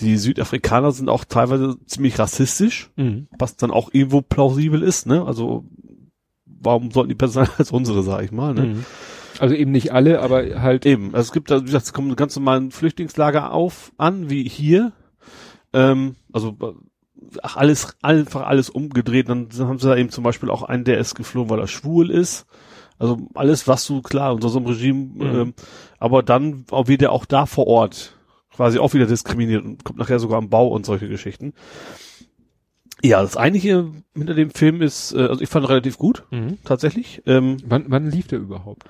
die 0.00 0.16
Südafrikaner 0.16 0.92
sind 0.92 1.08
auch 1.08 1.24
teilweise 1.24 1.76
ziemlich 1.86 2.18
rassistisch, 2.18 2.90
mhm. 2.96 3.26
was 3.36 3.56
dann 3.56 3.70
auch 3.70 3.90
irgendwo 3.92 4.22
plausibel 4.22 4.82
ist, 4.82 5.06
ne? 5.06 5.24
Also 5.24 5.64
warum 6.44 6.90
sollten 6.90 7.08
die 7.08 7.14
besser 7.14 7.46
sein 7.46 7.54
als 7.58 7.70
unsere, 7.72 8.02
sag 8.02 8.22
ich 8.22 8.32
mal, 8.32 8.54
ne? 8.54 8.62
Mhm. 8.62 8.84
Also 9.38 9.54
eben 9.54 9.70
nicht 9.70 9.92
alle, 9.92 10.20
aber 10.20 10.60
halt 10.60 10.84
eben. 10.84 11.14
Also 11.14 11.28
es 11.28 11.32
gibt, 11.32 11.52
also 11.52 11.62
wie 11.62 11.66
gesagt, 11.66 11.86
es 11.86 11.92
kommen 11.92 12.14
ganz 12.16 12.34
normalen 12.34 12.70
Flüchtlingslager 12.70 13.52
auf 13.52 13.92
an, 13.96 14.30
wie 14.30 14.48
hier. 14.48 14.92
Ähm, 15.72 16.16
also 16.32 16.56
ach, 17.42 17.56
alles, 17.56 17.96
einfach 18.02 18.46
alles 18.46 18.70
umgedreht. 18.70 19.28
Dann 19.28 19.48
haben 19.58 19.78
sie 19.78 19.88
da 19.88 19.96
eben 19.96 20.10
zum 20.10 20.24
Beispiel 20.24 20.50
auch 20.50 20.62
einen, 20.62 20.84
der 20.84 20.98
ist 20.98 21.14
geflohen, 21.14 21.50
weil 21.50 21.60
er 21.60 21.66
schwul 21.66 22.10
ist. 22.10 22.46
Also 22.98 23.18
alles, 23.34 23.68
was 23.68 23.86
du, 23.86 24.02
klar, 24.02 24.34
unter 24.34 24.48
so 24.48 24.58
einem 24.58 24.66
Regime, 24.66 25.04
mhm. 25.14 25.40
ähm, 25.40 25.54
aber 25.98 26.22
dann 26.22 26.64
auch 26.70 26.88
wieder 26.88 27.12
auch 27.12 27.24
da 27.24 27.46
vor 27.46 27.66
Ort 27.66 28.14
quasi 28.58 28.80
auch 28.80 28.92
wieder 28.92 29.06
diskriminiert 29.06 29.64
und 29.64 29.84
kommt 29.84 30.00
nachher 30.00 30.18
sogar 30.18 30.38
am 30.38 30.48
Bau 30.48 30.66
und 30.66 30.84
solche 30.84 31.08
Geschichten. 31.08 31.52
Ja, 33.04 33.22
das 33.22 33.36
Eigentliche 33.36 33.92
hinter 34.16 34.34
dem 34.34 34.50
Film 34.50 34.82
ist, 34.82 35.12
äh, 35.12 35.28
also 35.28 35.40
ich 35.40 35.48
fand 35.48 35.68
relativ 35.68 35.96
gut, 35.96 36.24
mhm. 36.32 36.58
tatsächlich. 36.64 37.22
Ähm, 37.26 37.58
wann, 37.64 37.84
wann 37.86 38.10
lief 38.10 38.26
der 38.26 38.40
überhaupt? 38.40 38.82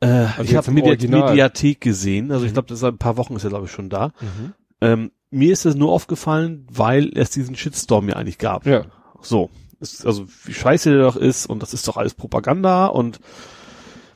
Äh, 0.00 0.06
also 0.06 0.42
ich 0.42 0.54
habe 0.54 0.70
Mediathek 0.70 1.80
gesehen, 1.80 2.30
also 2.30 2.42
mhm. 2.42 2.46
ich 2.46 2.52
glaube, 2.52 2.68
das 2.68 2.78
ist 2.78 2.84
ein 2.84 2.98
paar 2.98 3.16
Wochen 3.16 3.34
ist 3.34 3.42
er 3.42 3.50
glaube 3.50 3.66
ich 3.66 3.72
schon 3.72 3.88
da. 3.88 4.12
Mhm. 4.20 4.52
Ähm, 4.80 5.10
mir 5.30 5.52
ist 5.52 5.66
es 5.66 5.74
nur 5.74 5.92
aufgefallen, 5.92 6.66
weil 6.70 7.10
es 7.14 7.30
diesen 7.30 7.56
Shitstorm 7.56 8.08
ja 8.08 8.16
eigentlich 8.16 8.38
gab. 8.38 8.66
Ja. 8.66 8.84
So. 9.20 9.50
Ist, 9.78 10.06
also 10.06 10.26
wie 10.44 10.54
scheiße 10.54 10.90
der 10.90 11.02
doch 11.02 11.16
ist 11.16 11.46
und 11.46 11.62
das 11.62 11.74
ist 11.74 11.86
doch 11.86 11.96
alles 11.96 12.14
Propaganda 12.14 12.86
und 12.86 13.20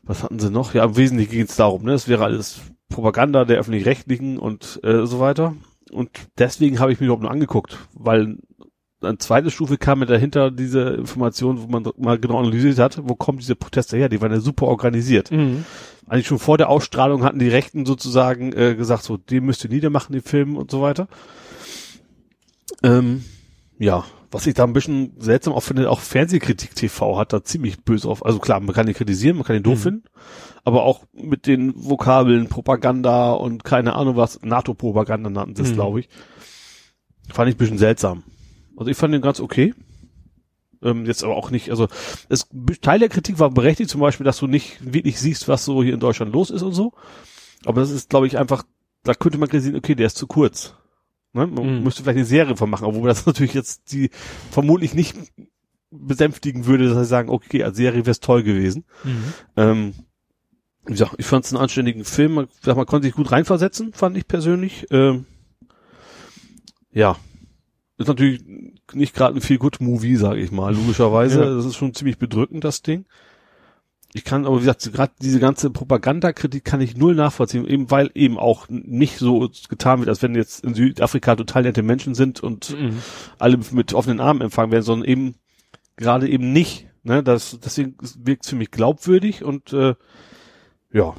was 0.03 0.23
hatten 0.23 0.39
sie 0.39 0.51
noch? 0.51 0.73
Ja, 0.75 0.85
im 0.85 0.97
Wesentlichen 0.97 1.31
ging 1.31 1.43
es 1.43 1.57
darum, 1.57 1.83
ne? 1.85 1.93
Es 1.93 2.09
wäre 2.09 2.25
alles 2.25 2.61
Propaganda 2.89 3.45
der 3.45 3.59
öffentlich-rechtlichen 3.59 4.39
und 4.39 4.81
äh, 4.83 5.07
so 5.07 5.21
weiter. 5.21 5.55
Und 5.93 6.11
deswegen 6.39 6.81
habe 6.81 6.93
ich 6.93 7.01
mir 7.01 7.07
überhaupt 7.07 7.23
nur 7.23 7.31
angeguckt, 7.31 7.79
weil 7.93 8.39
eine 9.03 9.19
zweite 9.19 9.51
Stufe 9.51 9.79
kam 9.79 10.01
mir 10.01 10.07
dahinter 10.07 10.51
diese 10.51 10.81
Information, 10.91 11.63
wo 11.63 11.67
man 11.67 11.91
mal 11.97 12.19
genau 12.19 12.39
analysiert 12.39 12.79
hat, 12.79 13.01
wo 13.03 13.15
kommen 13.15 13.39
diese 13.39 13.57
Proteste 13.57 13.97
her? 13.97 14.09
Die 14.09 14.21
waren 14.21 14.33
ja 14.33 14.41
super 14.41 14.67
organisiert. 14.67 15.31
Mhm. 15.31 15.65
Eigentlich 16.11 16.27
schon 16.27 16.41
vor 16.41 16.59
der 16.59 16.71
Ausstrahlung 16.71 17.23
hatten 17.23 17.39
die 17.39 17.49
Rechten 17.49 17.87
sozusagen 17.87 18.53
äh, 18.53 18.75
gesagt, 18.75 19.05
so, 19.05 19.17
den 19.17 19.45
müsst 19.45 19.63
ihr 19.63 19.71
niedermachen, 19.71 20.13
den 20.13 20.23
Film 20.23 20.57
und 20.57 20.69
so 20.69 20.83
weiter. 20.83 21.07
Ähm, 22.83 23.25
ja, 23.79 24.05
was 24.33 24.45
ich 24.49 24.55
da 24.55 24.65
ein 24.65 24.73
bisschen 24.73 25.13
seltsam 25.21 25.53
auch 25.53 25.63
finde, 25.63 25.89
auch 25.89 26.01
Fernsehkritik 26.01 26.75
TV 26.75 27.17
hat 27.17 27.33
da 27.33 27.45
ziemlich 27.45 27.85
böse 27.85 28.09
auf. 28.09 28.27
Also 28.27 28.41
klar, 28.41 28.59
man 28.59 28.75
kann 28.75 28.89
ihn 28.89 28.95
kritisieren, 28.95 29.37
man 29.37 29.47
kann 29.47 29.55
ihn 29.55 29.63
doof 29.63 29.79
mhm. 29.79 29.83
finden, 29.83 30.05
aber 30.65 30.83
auch 30.83 31.05
mit 31.13 31.47
den 31.47 31.75
Vokabeln 31.77 32.49
Propaganda 32.49 33.31
und 33.31 33.63
keine 33.63 33.95
Ahnung 33.95 34.17
was, 34.17 34.43
NATO-Propaganda 34.43 35.31
nannten 35.31 35.55
sie 35.55 35.63
es, 35.63 35.71
mhm. 35.71 35.75
glaube 35.75 36.01
ich. 36.01 36.09
Fand 37.29 37.49
ich 37.49 37.55
ein 37.55 37.59
bisschen 37.59 37.79
seltsam. 37.79 38.25
Also 38.77 38.91
ich 38.91 38.97
fand 38.97 39.15
den 39.15 39.23
ganz 39.23 39.39
okay. 39.39 39.75
Ähm, 40.83 41.05
jetzt 41.07 41.23
aber 41.25 41.37
auch 41.37 41.51
nicht, 41.51 41.71
also 41.71 41.89
es, 42.29 42.49
Teil 42.81 42.99
der 42.99 43.09
Kritik 43.09 43.39
war 43.39 43.51
berechtigt, 43.51 43.91
zum 43.91 44.01
Beispiel, 44.01 44.25
dass 44.25 44.39
du 44.39 44.47
nicht 44.47 44.79
wirklich 44.81 45.21
siehst, 45.21 45.49
was 45.49 45.65
so 45.65 45.83
hier 45.83 45.95
in 45.95 46.01
Deutschland 46.01 46.33
los 46.33 46.51
ist 46.51 46.63
und 46.63 46.73
so. 46.73 46.93
Aber 47.65 47.81
das 47.81 47.91
ist, 47.91 48.11
glaube 48.11 48.27
ich, 48.27 48.39
einfach, 48.39 48.65
da 49.03 49.15
könnte 49.15 49.39
man 49.39 49.51
sehen, 49.51 49.77
okay, 49.77 49.95
der 49.95 50.07
ist 50.07 50.17
zu 50.17 50.27
kurz. 50.27 50.75
Ne? 51.33 51.47
Man 51.47 51.79
mhm. 51.79 51.85
müsste 51.85 52.03
vielleicht 52.03 52.17
eine 52.17 52.25
Serie 52.25 52.57
von 52.57 52.71
machen, 52.71 52.87
obwohl 52.87 53.09
das 53.09 53.27
natürlich 53.27 53.55
jetzt 53.55 53.93
die 53.93 54.11
vermutlich 54.51 54.95
nicht 54.95 55.17
besänftigen 55.91 56.67
würde, 56.67 56.89
dass 56.89 56.97
sie 56.97 57.05
sagen, 57.05 57.29
okay, 57.29 57.63
als 57.65 57.77
Serie 57.77 58.01
wäre 58.01 58.13
es 58.13 58.21
toll 58.21 58.43
gewesen. 58.43 58.85
Mhm. 59.05 59.35
Ähm, 59.57 59.95
wie 60.87 60.93
gesagt, 60.93 61.17
ich 61.19 61.27
fand 61.27 61.45
es 61.45 61.53
einen 61.53 61.63
anständigen 61.63 62.05
Film, 62.05 62.35
man, 62.35 62.49
man 62.65 62.87
konnte 62.87 63.07
sich 63.07 63.15
gut 63.15 63.31
reinversetzen, 63.31 63.93
fand 63.93 64.17
ich 64.17 64.27
persönlich. 64.27 64.87
Ähm, 64.91 65.27
ja, 66.93 67.17
ist 67.99 68.09
natürlich 68.09 68.43
nicht 68.95 69.15
gerade 69.15 69.37
ein 69.37 69.41
viel 69.41 69.59
gut 69.59 69.81
Movie, 69.81 70.17
sage 70.17 70.41
ich 70.41 70.51
mal, 70.51 70.75
logischerweise. 70.75 71.41
Ja. 71.41 71.55
Das 71.55 71.65
ist 71.65 71.77
schon 71.77 71.95
ziemlich 71.95 72.19
bedrückend, 72.19 72.65
das 72.65 72.83
Ding. 72.83 73.05
Ich 74.13 74.25
kann 74.25 74.45
aber, 74.45 74.57
wie 74.57 74.61
gesagt, 74.61 74.93
gerade 74.93 75.13
diese 75.23 75.39
ganze 75.39 75.71
Propagandakritik 75.71 76.65
kann 76.65 76.81
ich 76.81 76.97
null 76.97 77.15
nachvollziehen, 77.15 77.65
eben 77.67 77.91
weil 77.93 78.11
eben 78.15 78.39
auch 78.39 78.67
nicht 78.69 79.19
so 79.19 79.49
getan 79.69 80.01
wird, 80.01 80.09
als 80.09 80.21
wenn 80.23 80.35
jetzt 80.35 80.65
in 80.65 80.75
Südafrika 80.75 81.37
total 81.37 81.63
nette 81.63 81.83
Menschen 81.85 82.15
sind 82.17 82.41
und 82.41 82.71
Mhm. 82.77 82.99
alle 83.39 83.59
mit 83.71 83.95
offenen 83.95 84.19
Armen 84.19 84.41
empfangen 84.41 84.73
werden, 84.73 84.83
sondern 84.83 85.09
eben 85.09 85.35
gerade 85.97 86.29
eben 86.29 86.53
nicht. 86.53 86.89
Ne? 87.05 87.23
Das, 87.23 87.59
deswegen 87.65 87.95
wirkt 88.19 88.47
für 88.47 88.57
mich 88.57 88.73
glaubwürdig 88.73 89.45
und 89.45 89.73
äh, 89.73 89.95
ja, 90.93 91.15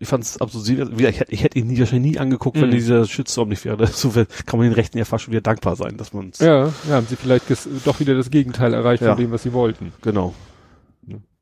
ich 0.00 0.06
fand 0.08 0.24
es 0.24 0.40
absolut, 0.40 0.68
ich, 1.00 1.18
hätte- 1.18 1.32
ich 1.32 1.42
hätte 1.42 1.58
ihn 1.58 1.66
nie, 1.66 1.78
wahrscheinlich 1.78 2.12
nie 2.12 2.18
angeguckt, 2.18 2.60
wenn 2.60 2.68
Mhm. 2.68 2.74
dieser 2.74 3.04
Shitstorm 3.06 3.48
nicht 3.48 3.64
wäre. 3.64 3.86
So 3.86 4.10
kann 4.10 4.26
man 4.58 4.62
den 4.62 4.72
Rechten 4.74 4.98
ja 4.98 5.04
fast 5.04 5.24
schon 5.24 5.32
wieder 5.32 5.40
dankbar 5.42 5.76
sein, 5.76 5.96
dass 5.96 6.12
man 6.12 6.30
Ja, 6.38 6.66
ja, 6.66 6.72
haben 6.90 7.06
sie 7.08 7.16
vielleicht 7.16 7.46
doch 7.84 7.98
wieder 8.00 8.14
das 8.14 8.30
Gegenteil 8.30 8.74
erreicht 8.74 9.02
Ja. 9.02 9.14
von 9.14 9.22
dem, 9.24 9.30
was 9.32 9.42
sie 9.42 9.52
wollten. 9.52 9.92
genau. 10.02 10.34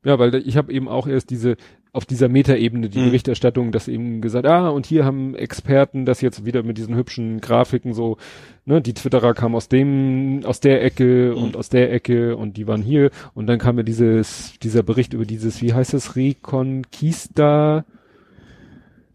Ja, 0.03 0.17
weil 0.19 0.33
ich 0.35 0.55
habe 0.55 0.71
eben 0.71 0.87
auch 0.87 1.05
erst 1.07 1.31
diese 1.31 1.57
auf 1.91 2.05
dieser 2.05 2.29
Metaebene 2.29 2.87
die 2.89 2.99
Mhm. 2.99 3.05
Berichterstattung, 3.05 3.71
das 3.71 3.87
eben 3.87 4.21
gesagt, 4.21 4.45
ah, 4.45 4.69
und 4.69 4.85
hier 4.85 5.03
haben 5.03 5.33
Experten 5.35 6.05
das 6.05 6.21
jetzt 6.21 6.45
wieder 6.45 6.61
mit 6.63 6.77
diesen 6.77 6.95
hübschen 6.95 7.41
Grafiken 7.41 7.93
so, 7.93 8.17
ne, 8.65 8.79
die 8.81 8.93
Twitterer 8.93 9.33
kamen 9.33 9.55
aus 9.55 9.67
dem, 9.67 10.41
aus 10.45 10.59
der 10.59 10.83
Ecke 10.83 11.33
Mhm. 11.35 11.43
und 11.43 11.57
aus 11.57 11.69
der 11.69 11.91
Ecke 11.91 12.37
und 12.37 12.55
die 12.55 12.67
waren 12.67 12.83
hier 12.83 13.09
und 13.33 13.47
dann 13.47 13.57
kam 13.57 13.77
ja 13.77 13.83
dieses, 13.83 14.53
dieser 14.61 14.83
Bericht 14.83 15.13
über 15.13 15.25
dieses, 15.25 15.61
wie 15.61 15.73
heißt 15.73 15.93
das, 15.93 16.15
Reconquista, 16.15 17.83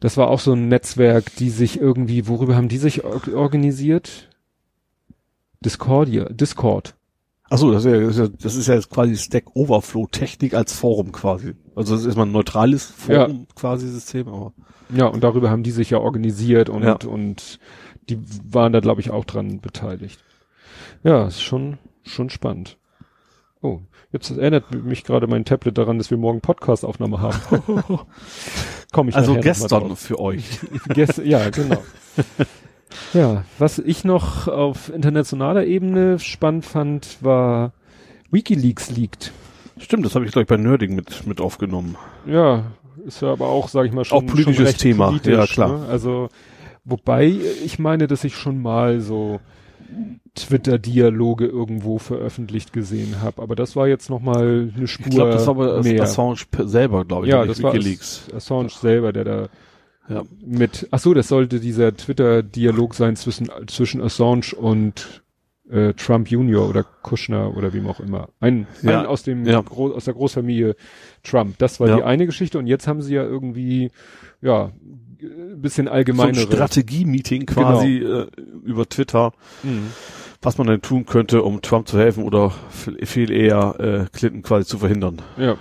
das 0.03 0.17
war 0.17 0.27
auch 0.29 0.41
so 0.41 0.53
ein 0.53 0.67
Netzwerk, 0.67 1.37
die 1.37 1.49
sich 1.49 1.81
irgendwie, 1.81 2.27
worüber 2.27 2.57
haben 2.57 2.69
die 2.69 2.79
sich 2.79 3.05
or 3.05 3.21
organisiert? 3.35 4.29
Discordia, 5.65 6.25
Discord. 6.25 6.97
Ach 7.49 7.59
so, 7.59 7.71
das 7.71 7.85
ist 7.85 7.93
ja, 7.93 8.01
das 8.01 8.11
ist 8.11 8.19
ja, 8.19 8.29
das 8.41 8.55
ist 8.57 8.67
ja 8.67 8.75
jetzt 8.75 8.91
quasi 8.91 9.17
Stack 9.17 9.55
Overflow 9.55 10.09
Technik 10.09 10.55
als 10.55 10.73
Forum 10.73 11.13
quasi. 11.13 11.55
Also 11.77 11.95
das 11.95 12.05
ist 12.05 12.17
mal 12.17 12.27
ein 12.27 12.33
neutrales 12.33 12.85
Forum 12.87 13.47
quasi 13.55 13.87
System, 13.89 14.27
aber 14.27 14.53
Ja, 14.93 15.07
und 15.07 15.23
darüber 15.23 15.51
haben 15.51 15.63
die 15.63 15.71
sich 15.71 15.91
ja 15.91 15.99
organisiert 15.99 16.69
und, 16.69 16.83
Ja. 16.83 16.97
und 17.07 17.61
die 18.09 18.19
waren 18.51 18.73
da, 18.73 18.81
glaube 18.81 19.01
ich, 19.01 19.11
auch 19.13 19.25
dran 19.25 19.61
beteiligt. 19.61 20.19
Ja, 21.05 21.29
ist 21.29 21.43
schon, 21.43 21.79
schon 22.03 22.29
spannend. 22.29 22.77
Oh, 23.61 23.81
jetzt 24.13 24.31
erinnert 24.31 24.71
mich 24.73 25.05
gerade 25.05 25.27
mein 25.27 25.45
Tablet 25.45 25.77
daran, 25.79 25.99
dass 25.99 26.11
wir 26.11 26.19
morgen 26.19 26.41
Podcast-Aufnahme 26.41 27.21
haben. 27.21 27.37
Komm 28.93 29.09
ich 29.09 29.17
also 29.17 29.35
gestern 29.35 29.97
für 29.97 30.21
euch. 30.21 30.45
Ja, 31.25 31.49
genau. 31.51 31.83
ja, 33.15 33.45
was 33.59 33.79
ich 33.79 34.05
noch 34.05 34.49
auf 34.49 34.93
internationaler 34.93 35.65
Ebene 35.65 36.19
spannend 36.19 36.67
fand, 36.67 37.19
war 37.21 37.73
WikiLeaks 38.31 38.91
liegt. 38.91 39.33
Stimmt, 39.79 40.05
das 40.05 40.15
habe 40.15 40.27
ich 40.27 40.33
gleich 40.33 40.47
bei 40.47 40.57
Nerding 40.57 40.95
mit 40.95 41.27
mit 41.27 41.41
aufgenommen. 41.41 41.97
Ja, 42.27 42.65
ist 43.07 43.23
ja 43.23 43.33
aber 43.33 43.49
auch, 43.49 43.69
sage 43.69 43.89
ich 43.89 43.95
mal, 43.95 44.05
schon, 44.05 44.19
Auch 44.19 44.27
politisches 44.31 44.71
schon 44.71 44.79
Thema, 44.79 45.07
politisch, 45.09 45.35
ja, 45.35 45.47
klar. 45.47 45.79
Ne? 45.79 45.87
Also, 45.89 46.29
wobei 46.85 47.27
ich 47.65 47.79
meine, 47.79 48.07
dass 48.07 48.25
ich 48.25 48.37
schon 48.37 48.61
mal 48.61 49.01
so 49.01 49.41
Twitter-Dialoge 50.35 51.47
irgendwo 51.47 51.99
veröffentlicht 51.99 52.73
gesehen 52.73 53.21
habe, 53.23 53.43
aber 53.43 53.55
das 53.55 53.77
war 53.77 53.87
jetzt 53.89 54.11
noch 54.11 54.21
mal 54.21 54.71
eine 54.77 54.87
Spur 54.89 55.07
Ich 55.09 55.15
glaube, 55.15 55.31
das 55.33 55.47
war 55.47 55.55
aber 55.55 55.83
mehr. 55.83 56.03
Assange 56.03 56.37
selber, 56.65 57.05
glaube 57.05 57.27
ich, 57.27 57.33
ja, 57.33 57.45
das 57.45 57.63
war 57.63 57.75
WikiLeaks. 57.75 58.29
Ass- 58.29 58.35
Assange 58.35 58.71
selber, 58.71 59.13
der 59.13 59.25
da 59.25 59.49
Ja. 60.09 60.23
mit, 60.45 60.89
ach 60.91 60.99
so, 60.99 61.15
das 61.15 61.29
sollte 61.29 61.61
dieser 61.61 61.97
Twitter-Dialog 61.97 62.95
sein 62.95 63.17
zwischen, 63.17 63.51
zwischen 63.67 64.01
Assange 64.01 64.55
und 64.57 65.23
äh, 65.71 65.93
Trump 65.95 66.29
Junior 66.31 66.69
oder 66.69 66.83
Kushner 66.83 67.57
oder 67.57 67.73
wem 67.73 67.87
auch 67.87 68.01
immer. 68.01 68.29
Ein, 68.41 68.67
Ja, 68.83 69.01
ein 69.01 69.07
aus 69.07 69.23
dem 69.23 69.47
ja. 69.47 69.63
Aus 69.65 70.05
der 70.05 70.15
Großfamilie 70.15 70.75
Trump. 71.23 71.57
Das 71.59 71.79
war 71.81 71.89
Ja. 71.89 71.97
die 71.97 72.03
eine 72.03 72.27
Geschichte 72.27 72.59
und 72.59 72.67
jetzt 72.67 72.87
haben 72.89 73.01
sie 73.01 73.15
ja 73.15 73.23
irgendwie, 73.23 73.91
ja, 74.43 74.73
ein 75.23 75.61
bisschen 75.61 75.87
So 75.87 75.91
ein 75.93 75.97
allgemeinere. 75.97 76.41
Strategie-Meeting 76.43 77.47
quasi 77.47 77.99
äh, 77.99 78.27
über 78.65 78.89
Twitter, 78.89 79.33
Mhm. 79.63 79.89
was 80.41 80.59
man 80.59 80.67
denn 80.67 80.83
tun 80.83 81.07
könnte, 81.07 81.43
um 81.43 81.63
Trump 81.63 81.89
zu 81.89 81.99
helfen 81.99 82.25
oder 82.25 82.51
viel, 82.71 83.05
viel 83.07 83.31
eher 83.31 83.77
äh, 83.79 84.07
Clinton 84.13 84.43
quasi 84.43 84.67
zu 84.67 84.79
verhindern. 84.79 85.23
Ja. 85.37 85.57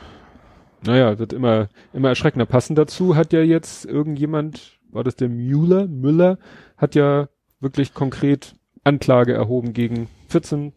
Naja, 0.84 1.20
wird 1.20 1.32
immer, 1.34 1.70
immer 1.94 2.10
erschreckender. 2.10 2.46
Passend 2.48 2.78
dazu 2.78 3.16
hat 3.16 3.34
ja 3.34 3.42
jetzt 3.42 3.86
irgendjemand, 3.86 4.80
war 4.90 5.04
das 5.04 5.16
der 5.16 5.30
Müller, 5.30 5.88
Müller, 5.88 6.40
hat 6.78 6.96
ja 6.96 7.30
wirklich 7.60 7.94
konkret 7.94 8.56
Anklage 8.84 9.34
erhoben 9.34 9.74
gegen 9.74 10.08
14 10.30 10.74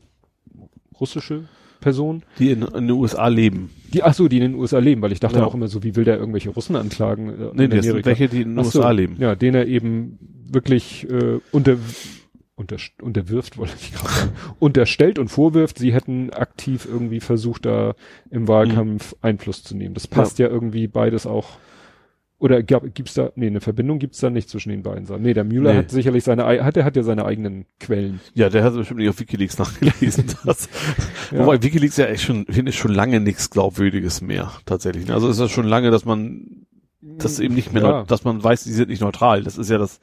russische 1.01 1.49
Personen, 1.85 2.23
Die 2.39 2.51
in, 2.51 2.63
in 2.63 2.89
den 2.89 2.91
USA 2.91 3.29
leben. 3.29 3.71
die, 3.93 4.03
ach 4.03 4.15
so, 4.15 4.27
die 4.27 4.39
in 4.39 4.43
den 4.43 4.55
USA 4.55 4.79
leben, 4.79 5.03
weil 5.03 5.13
ich 5.13 5.21
dachte 5.21 5.39
Ja. 5.39 5.45
auch 5.45 5.55
immer 5.55 5.69
so, 5.69 5.83
wie 5.83 5.95
will 5.95 6.05
der 6.05 6.19
irgendwelche 6.19 6.49
Russen 6.51 6.75
anklagen? 6.77 7.29
Äh, 7.29 7.33
Nee, 7.55 7.65
in 7.65 7.71
das 7.71 7.83
sind 7.85 7.91
Amerika? 7.93 8.07
welche, 8.09 8.29
die 8.29 8.41
in 8.43 8.57
den 8.57 8.65
so, 8.65 8.79
USA 8.81 8.91
leben. 8.91 9.17
Ja, 9.21 9.35
den 9.35 9.55
er 9.55 9.67
eben 9.67 10.19
wirklich 10.51 11.07
äh, 11.11 11.39
unter, 11.53 11.77
unter, 12.57 12.77
unterwirft, 13.03 13.59
wollte 13.59 13.75
ich 13.79 13.93
gerade 13.93 14.09
sagen, 14.13 14.31
unterstellt 14.59 15.19
und 15.19 15.29
vorwirft, 15.29 15.79
sie 15.79 15.93
hätten 15.93 16.31
aktiv 16.31 16.87
irgendwie 16.91 17.21
versucht, 17.21 17.67
da 17.67 17.95
im 18.31 18.49
Wahlkampf 18.49 19.15
Einfluss 19.21 19.63
zu 19.63 19.77
nehmen. 19.77 19.95
Das 19.95 20.07
passt 20.09 20.39
ja, 20.39 20.49
irgendwie 20.49 20.87
beides 20.89 21.27
auch. 21.27 21.51
Oder 22.39 22.63
gab, 22.63 22.83
gibt's 22.95 23.15
da, 23.15 23.31
nee, 23.37 23.47
eine 23.47 23.61
Verbindung 23.61 23.99
gibt's 24.01 24.19
da 24.19 24.29
nicht 24.29 24.49
zwischen 24.51 24.69
den 24.71 24.83
beiden. 24.83 25.07
Sachen. 25.07 25.23
Nee, 25.23 25.35
der 25.35 25.45
Müller 25.45 25.73
Nee. 25.73 25.79
hat 25.79 25.91
sicherlich 25.91 26.25
seine, 26.25 26.45
ei- 26.45 26.61
hat, 26.63 26.77
er 26.77 26.85
hat 26.85 26.97
ja 26.97 27.03
seine 27.03 27.25
eigenen 27.25 27.65
Quellen. 27.81 28.21
Ja, 28.35 28.51
der 28.51 28.65
hat 28.65 28.75
bestimmt 28.75 29.01
nicht 29.01 29.09
auf 29.09 29.21
WikiLeaks 29.21 29.59
nachgelesen. 29.59 30.25
Das. 30.45 30.69
Ja. 31.31 31.39
Wobei 31.39 31.63
WikiLeaks 31.63 31.97
ja 31.97 32.07
echt 32.07 32.25
schon, 32.25 32.45
finde 32.47 32.71
ich 32.71 32.79
schon 32.79 32.93
lange 32.93 33.21
nichts 33.21 33.51
Glaubwürdiges 33.51 34.21
mehr, 34.21 34.53
tatsächlich. 34.67 35.11
Also 35.13 35.29
ist 35.29 35.41
das 35.41 35.51
schon 35.53 35.67
lange, 35.67 35.91
dass 35.91 36.05
man 36.05 36.67
das 37.01 37.39
eben 37.39 37.55
nicht 37.55 37.73
mehr, 37.73 37.83
Ja. 37.83 38.05
dass 38.05 38.25
man 38.25 38.43
weiß, 38.43 38.65
die 38.65 38.73
sind 38.73 38.89
nicht 38.91 39.01
neutral. 39.01 39.43
Das 39.45 39.57
ist 39.57 39.71
ja 39.71 39.79
das, 39.79 40.01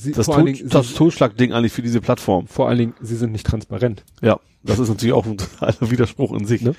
Sie, 0.00 0.12
das, 0.12 0.26
Tot, 0.26 0.46
Dingen, 0.46 0.68
das 0.68 0.88
sie, 0.88 0.94
Totschlagding 0.94 1.52
eigentlich 1.52 1.72
für 1.72 1.82
diese 1.82 2.00
Plattform. 2.00 2.46
vor 2.46 2.68
allen 2.68 2.78
Dingen, 2.78 2.94
sie 3.00 3.16
sind 3.16 3.32
nicht 3.32 3.46
transparent. 3.46 4.04
Ja, 4.22 4.40
das 4.62 4.78
ist 4.78 4.88
natürlich 4.88 5.12
auch 5.14 5.26
ein 5.26 5.36
totaler 5.38 5.90
Widerspruch 5.90 6.32
in 6.32 6.46
sich. 6.46 6.62
Ne? 6.62 6.74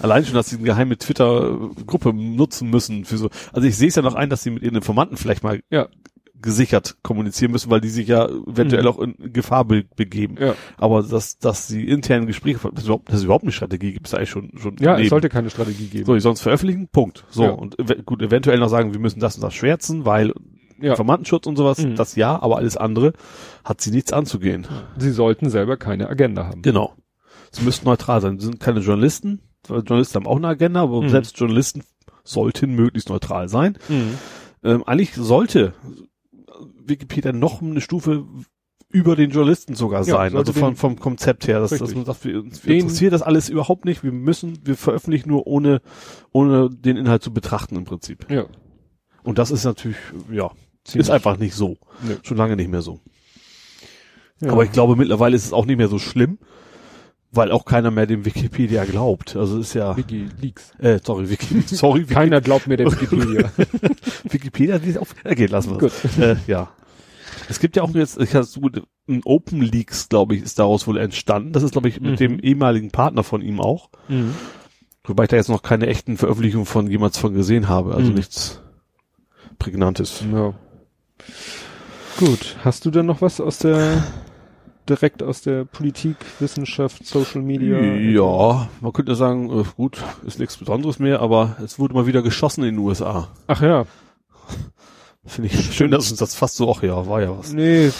Allein 0.00 0.24
schon, 0.24 0.34
dass 0.34 0.50
sie 0.50 0.56
eine 0.56 0.64
geheime 0.64 0.96
Twitter-Gruppe 0.98 2.12
nutzen 2.12 2.68
müssen 2.70 3.04
für 3.04 3.16
so. 3.16 3.30
Also 3.52 3.66
ich 3.68 3.76
sehe 3.76 3.88
es 3.88 3.94
ja 3.94 4.02
noch 4.02 4.14
ein, 4.14 4.28
dass 4.30 4.42
sie 4.42 4.50
mit 4.50 4.62
ihren 4.62 4.74
Informanten 4.74 5.16
vielleicht 5.16 5.42
mal 5.44 5.60
Ja. 5.70 5.88
gesichert 6.40 6.96
kommunizieren 7.02 7.52
müssen, 7.52 7.70
weil 7.70 7.80
die 7.80 7.88
sich 7.88 8.06
ja 8.08 8.26
eventuell 8.28 8.82
Mhm. 8.82 8.88
auch 8.88 8.98
in 8.98 9.32
Gefahr 9.32 9.64
be 9.64 9.84
begeben. 9.96 10.36
Ja, 10.38 10.54
Aber 10.76 11.02
dass, 11.02 11.38
dass 11.38 11.68
sie 11.68 11.84
internen 11.88 12.26
Gespräche, 12.26 12.58
dass 12.70 12.82
es 12.82 12.84
überhaupt, 12.86 13.08
dass 13.08 13.16
es 13.18 13.24
überhaupt 13.24 13.44
eine 13.44 13.52
Strategie 13.52 13.92
gibt, 13.92 14.06
ist 14.08 14.14
eigentlich 14.14 14.30
schon, 14.30 14.50
schon 14.58 14.72
ja 14.78 14.90
es 14.92 14.96
daneben. 14.96 15.08
sollte 15.08 15.28
keine 15.30 15.48
Strategie 15.48 15.86
geben. 15.86 16.04
So, 16.04 16.14
die 16.14 16.20
sollen 16.20 16.34
es 16.34 16.40
veröffentlichen, 16.42 16.88
Punkt. 16.88 17.24
So, 17.30 17.44
Ja. 17.44 17.50
und 17.52 17.78
ev 17.78 18.04
gut, 18.04 18.20
eventuell 18.20 18.58
noch 18.58 18.68
sagen, 18.68 18.92
wir 18.92 19.00
müssen 19.00 19.20
das 19.20 19.36
und 19.36 19.42
das 19.42 19.54
schwärzen, 19.54 20.04
weil 20.04 20.32
ja. 20.80 20.90
Informantenschutz 20.92 21.46
und 21.46 21.56
sowas, 21.56 21.78
Mhm. 21.78 21.96
das 21.96 22.16
ja, 22.16 22.40
aber 22.42 22.56
alles 22.56 22.76
andere 22.76 23.12
hat 23.64 23.80
sie 23.80 23.90
nichts 23.90 24.12
anzugehen. 24.12 24.66
Sie 24.98 25.10
sollten 25.10 25.50
selber 25.50 25.76
keine 25.76 26.08
Agenda 26.08 26.46
haben. 26.46 26.62
Genau. 26.62 26.94
Sie 27.52 27.62
müssten 27.64 27.86
neutral 27.86 28.20
sein. 28.20 28.38
Sie 28.40 28.46
sind 28.46 28.60
keine 28.60 28.80
Journalisten. 28.80 29.40
Journalisten 29.68 30.16
haben 30.16 30.26
auch 30.26 30.36
eine 30.36 30.48
Agenda, 30.48 30.82
aber 30.82 31.02
Mhm. 31.02 31.08
selbst 31.08 31.38
Journalisten 31.38 31.82
sollten 32.24 32.74
möglichst 32.74 33.08
neutral 33.08 33.48
sein. 33.48 33.78
Mhm. 33.88 34.18
Ähm, 34.62 34.82
eigentlich 34.86 35.14
sollte 35.14 35.74
Wikipedia 36.84 37.32
noch 37.32 37.62
eine 37.62 37.80
Stufe 37.80 38.24
über 38.90 39.16
den 39.16 39.30
Journalisten 39.30 39.74
sogar 39.74 40.00
Ja, 40.00 40.14
sein. 40.14 40.32
sollte 40.32 40.50
Also 40.50 40.60
von, 40.60 40.76
vom 40.76 40.98
Konzept 41.00 41.48
her, 41.48 41.58
dass, 41.60 41.70
dass 41.70 41.94
man 41.94 42.04
sagt, 42.04 42.24
wir, 42.24 42.38
uns 42.40 42.60
Den- 42.62 42.78
interessiert 42.80 43.12
das 43.12 43.22
alles 43.22 43.48
überhaupt 43.48 43.84
nicht. 43.86 44.04
Wir 44.04 44.12
müssen, 44.12 44.58
wir 44.64 44.76
veröffentlichen 44.76 45.28
nur 45.30 45.46
ohne, 45.46 45.80
ohne 46.32 46.70
den 46.70 46.96
Inhalt 46.96 47.22
zu 47.22 47.32
betrachten 47.32 47.76
im 47.76 47.84
Prinzip. 47.84 48.30
Ja. 48.30 48.44
Und 49.24 49.38
das 49.38 49.50
ist 49.50 49.64
natürlich, 49.64 49.96
ja, 50.30 50.50
ist 50.94 51.10
einfach 51.10 51.36
nicht 51.38 51.54
so. 51.54 51.76
Nö. 52.02 52.16
Schon 52.22 52.36
lange 52.36 52.54
nicht 52.56 52.70
mehr 52.70 52.82
so. 52.82 53.00
Ja. 54.40 54.52
Aber 54.52 54.64
ich 54.64 54.70
glaube, 54.72 54.94
mittlerweile 54.96 55.34
ist 55.36 55.44
es 55.46 55.52
auch 55.52 55.64
nicht 55.66 55.78
mehr 55.78 55.88
so 55.88 55.98
schlimm, 55.98 56.38
weil 57.32 57.50
auch 57.50 57.64
keiner 57.64 57.90
mehr 57.90 58.06
dem 58.06 58.24
Wikipedia 58.24 58.84
glaubt. 58.84 59.34
Also 59.36 59.58
es 59.58 59.68
ist 59.68 59.74
ja, 59.74 59.96
WikiLeaks. 59.96 60.72
äh, 60.78 61.00
sorry, 61.02 61.30
Wiki, 61.30 61.62
sorry, 61.66 62.02
Wiki, 62.02 62.14
Keiner 62.14 62.40
glaubt 62.40 62.66
mir 62.66 62.76
der 62.76 62.92
Wikipedia. 62.92 63.50
Wikipedia, 64.24 64.78
die 64.78 64.90
ist 64.90 64.98
auf, 64.98 65.14
okay, 65.24 65.46
lassen 65.46 65.70
wir 65.72 65.78
Gut. 65.78 65.92
Äh, 66.18 66.36
ja. 66.46 66.68
Es 67.48 67.58
gibt 67.58 67.76
ja 67.76 67.82
auch 67.82 67.94
jetzt, 67.94 68.18
ich 68.20 68.34
habe 68.34 68.46
ein 69.08 69.22
Open 69.24 69.60
Leaks, 69.60 70.08
glaube 70.08 70.34
ich, 70.36 70.42
ist 70.42 70.58
daraus 70.58 70.86
wohl 70.86 70.96
entstanden. 70.98 71.52
Das 71.52 71.62
ist, 71.62 71.72
glaube 71.72 71.88
ich, 71.88 72.00
mit 72.00 72.12
Mhm. 72.12 72.16
dem 72.16 72.38
ehemaligen 72.40 72.90
Partner 72.90 73.22
von 73.24 73.42
ihm 73.42 73.60
auch. 73.60 73.90
Mhm. 74.08 74.34
Wobei 75.04 75.24
ich 75.24 75.28
da 75.30 75.36
jetzt 75.36 75.48
noch 75.50 75.62
keine 75.62 75.86
echten 75.88 76.16
Veröffentlichungen 76.16 76.64
von 76.66 76.90
jemals 76.90 77.18
von 77.18 77.34
gesehen 77.34 77.68
habe. 77.68 77.94
Also 77.94 78.10
Mhm. 78.10 78.16
nichts 78.16 78.62
Prägnantes. 79.58 80.24
Ja. 80.32 80.54
Gut. 82.18 82.56
Hast 82.64 82.84
du 82.84 82.90
denn 82.90 83.06
noch 83.06 83.22
was 83.22 83.40
aus 83.40 83.58
der, 83.58 84.04
direkt 84.88 85.22
aus 85.22 85.42
der 85.42 85.64
Politik, 85.64 86.16
Wissenschaft, 86.38 87.06
Social 87.06 87.42
Media? 87.42 87.78
Ja, 87.80 88.68
man 88.80 88.92
könnte 88.92 89.14
sagen, 89.14 89.50
äh, 89.50 89.64
gut, 89.76 90.02
ist 90.24 90.38
nichts 90.38 90.56
Besonderes 90.56 90.98
mehr, 90.98 91.20
aber 91.20 91.56
es 91.64 91.78
wurde 91.78 91.94
mal 91.94 92.06
wieder 92.06 92.22
geschossen 92.22 92.64
in 92.64 92.76
den 92.76 92.78
USA. 92.78 93.28
Ach 93.46 93.62
ja. 93.62 93.86
Finde 95.26 95.50
ich 95.50 95.74
schön, 95.74 95.90
dass 95.90 96.10
uns 96.10 96.20
das 96.20 96.34
fast 96.34 96.56
so, 96.56 96.70
ach 96.70 96.82
ja, 96.82 97.06
war 97.06 97.22
ja 97.22 97.36
was. 97.36 97.52
Nee, 97.52 97.90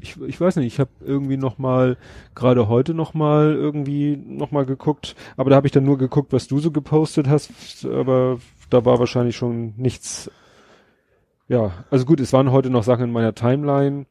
ich, 0.00 0.20
ich 0.20 0.40
weiß 0.40 0.56
nicht, 0.56 0.66
ich 0.66 0.80
habe 0.80 0.90
irgendwie 1.04 1.36
noch 1.36 1.58
mal 1.58 1.96
gerade 2.34 2.68
heute 2.68 2.94
noch 2.94 3.14
mal 3.14 3.54
irgendwie 3.54 4.16
noch 4.16 4.50
mal 4.50 4.64
geguckt, 4.64 5.14
aber 5.36 5.50
da 5.50 5.56
habe 5.56 5.66
ich 5.66 5.72
dann 5.72 5.84
nur 5.84 5.98
geguckt, 5.98 6.32
was 6.32 6.48
du 6.48 6.58
so 6.58 6.70
gepostet 6.70 7.28
hast, 7.28 7.50
aber 7.84 8.38
da 8.70 8.84
war 8.84 8.98
wahrscheinlich 8.98 9.36
schon 9.36 9.74
nichts. 9.76 10.30
Ja, 11.50 11.72
also 11.90 12.04
gut, 12.04 12.20
es 12.20 12.32
waren 12.32 12.52
heute 12.52 12.70
noch 12.70 12.84
Sachen 12.84 13.06
in 13.06 13.10
meiner 13.12 13.34
Timeline, 13.34 14.06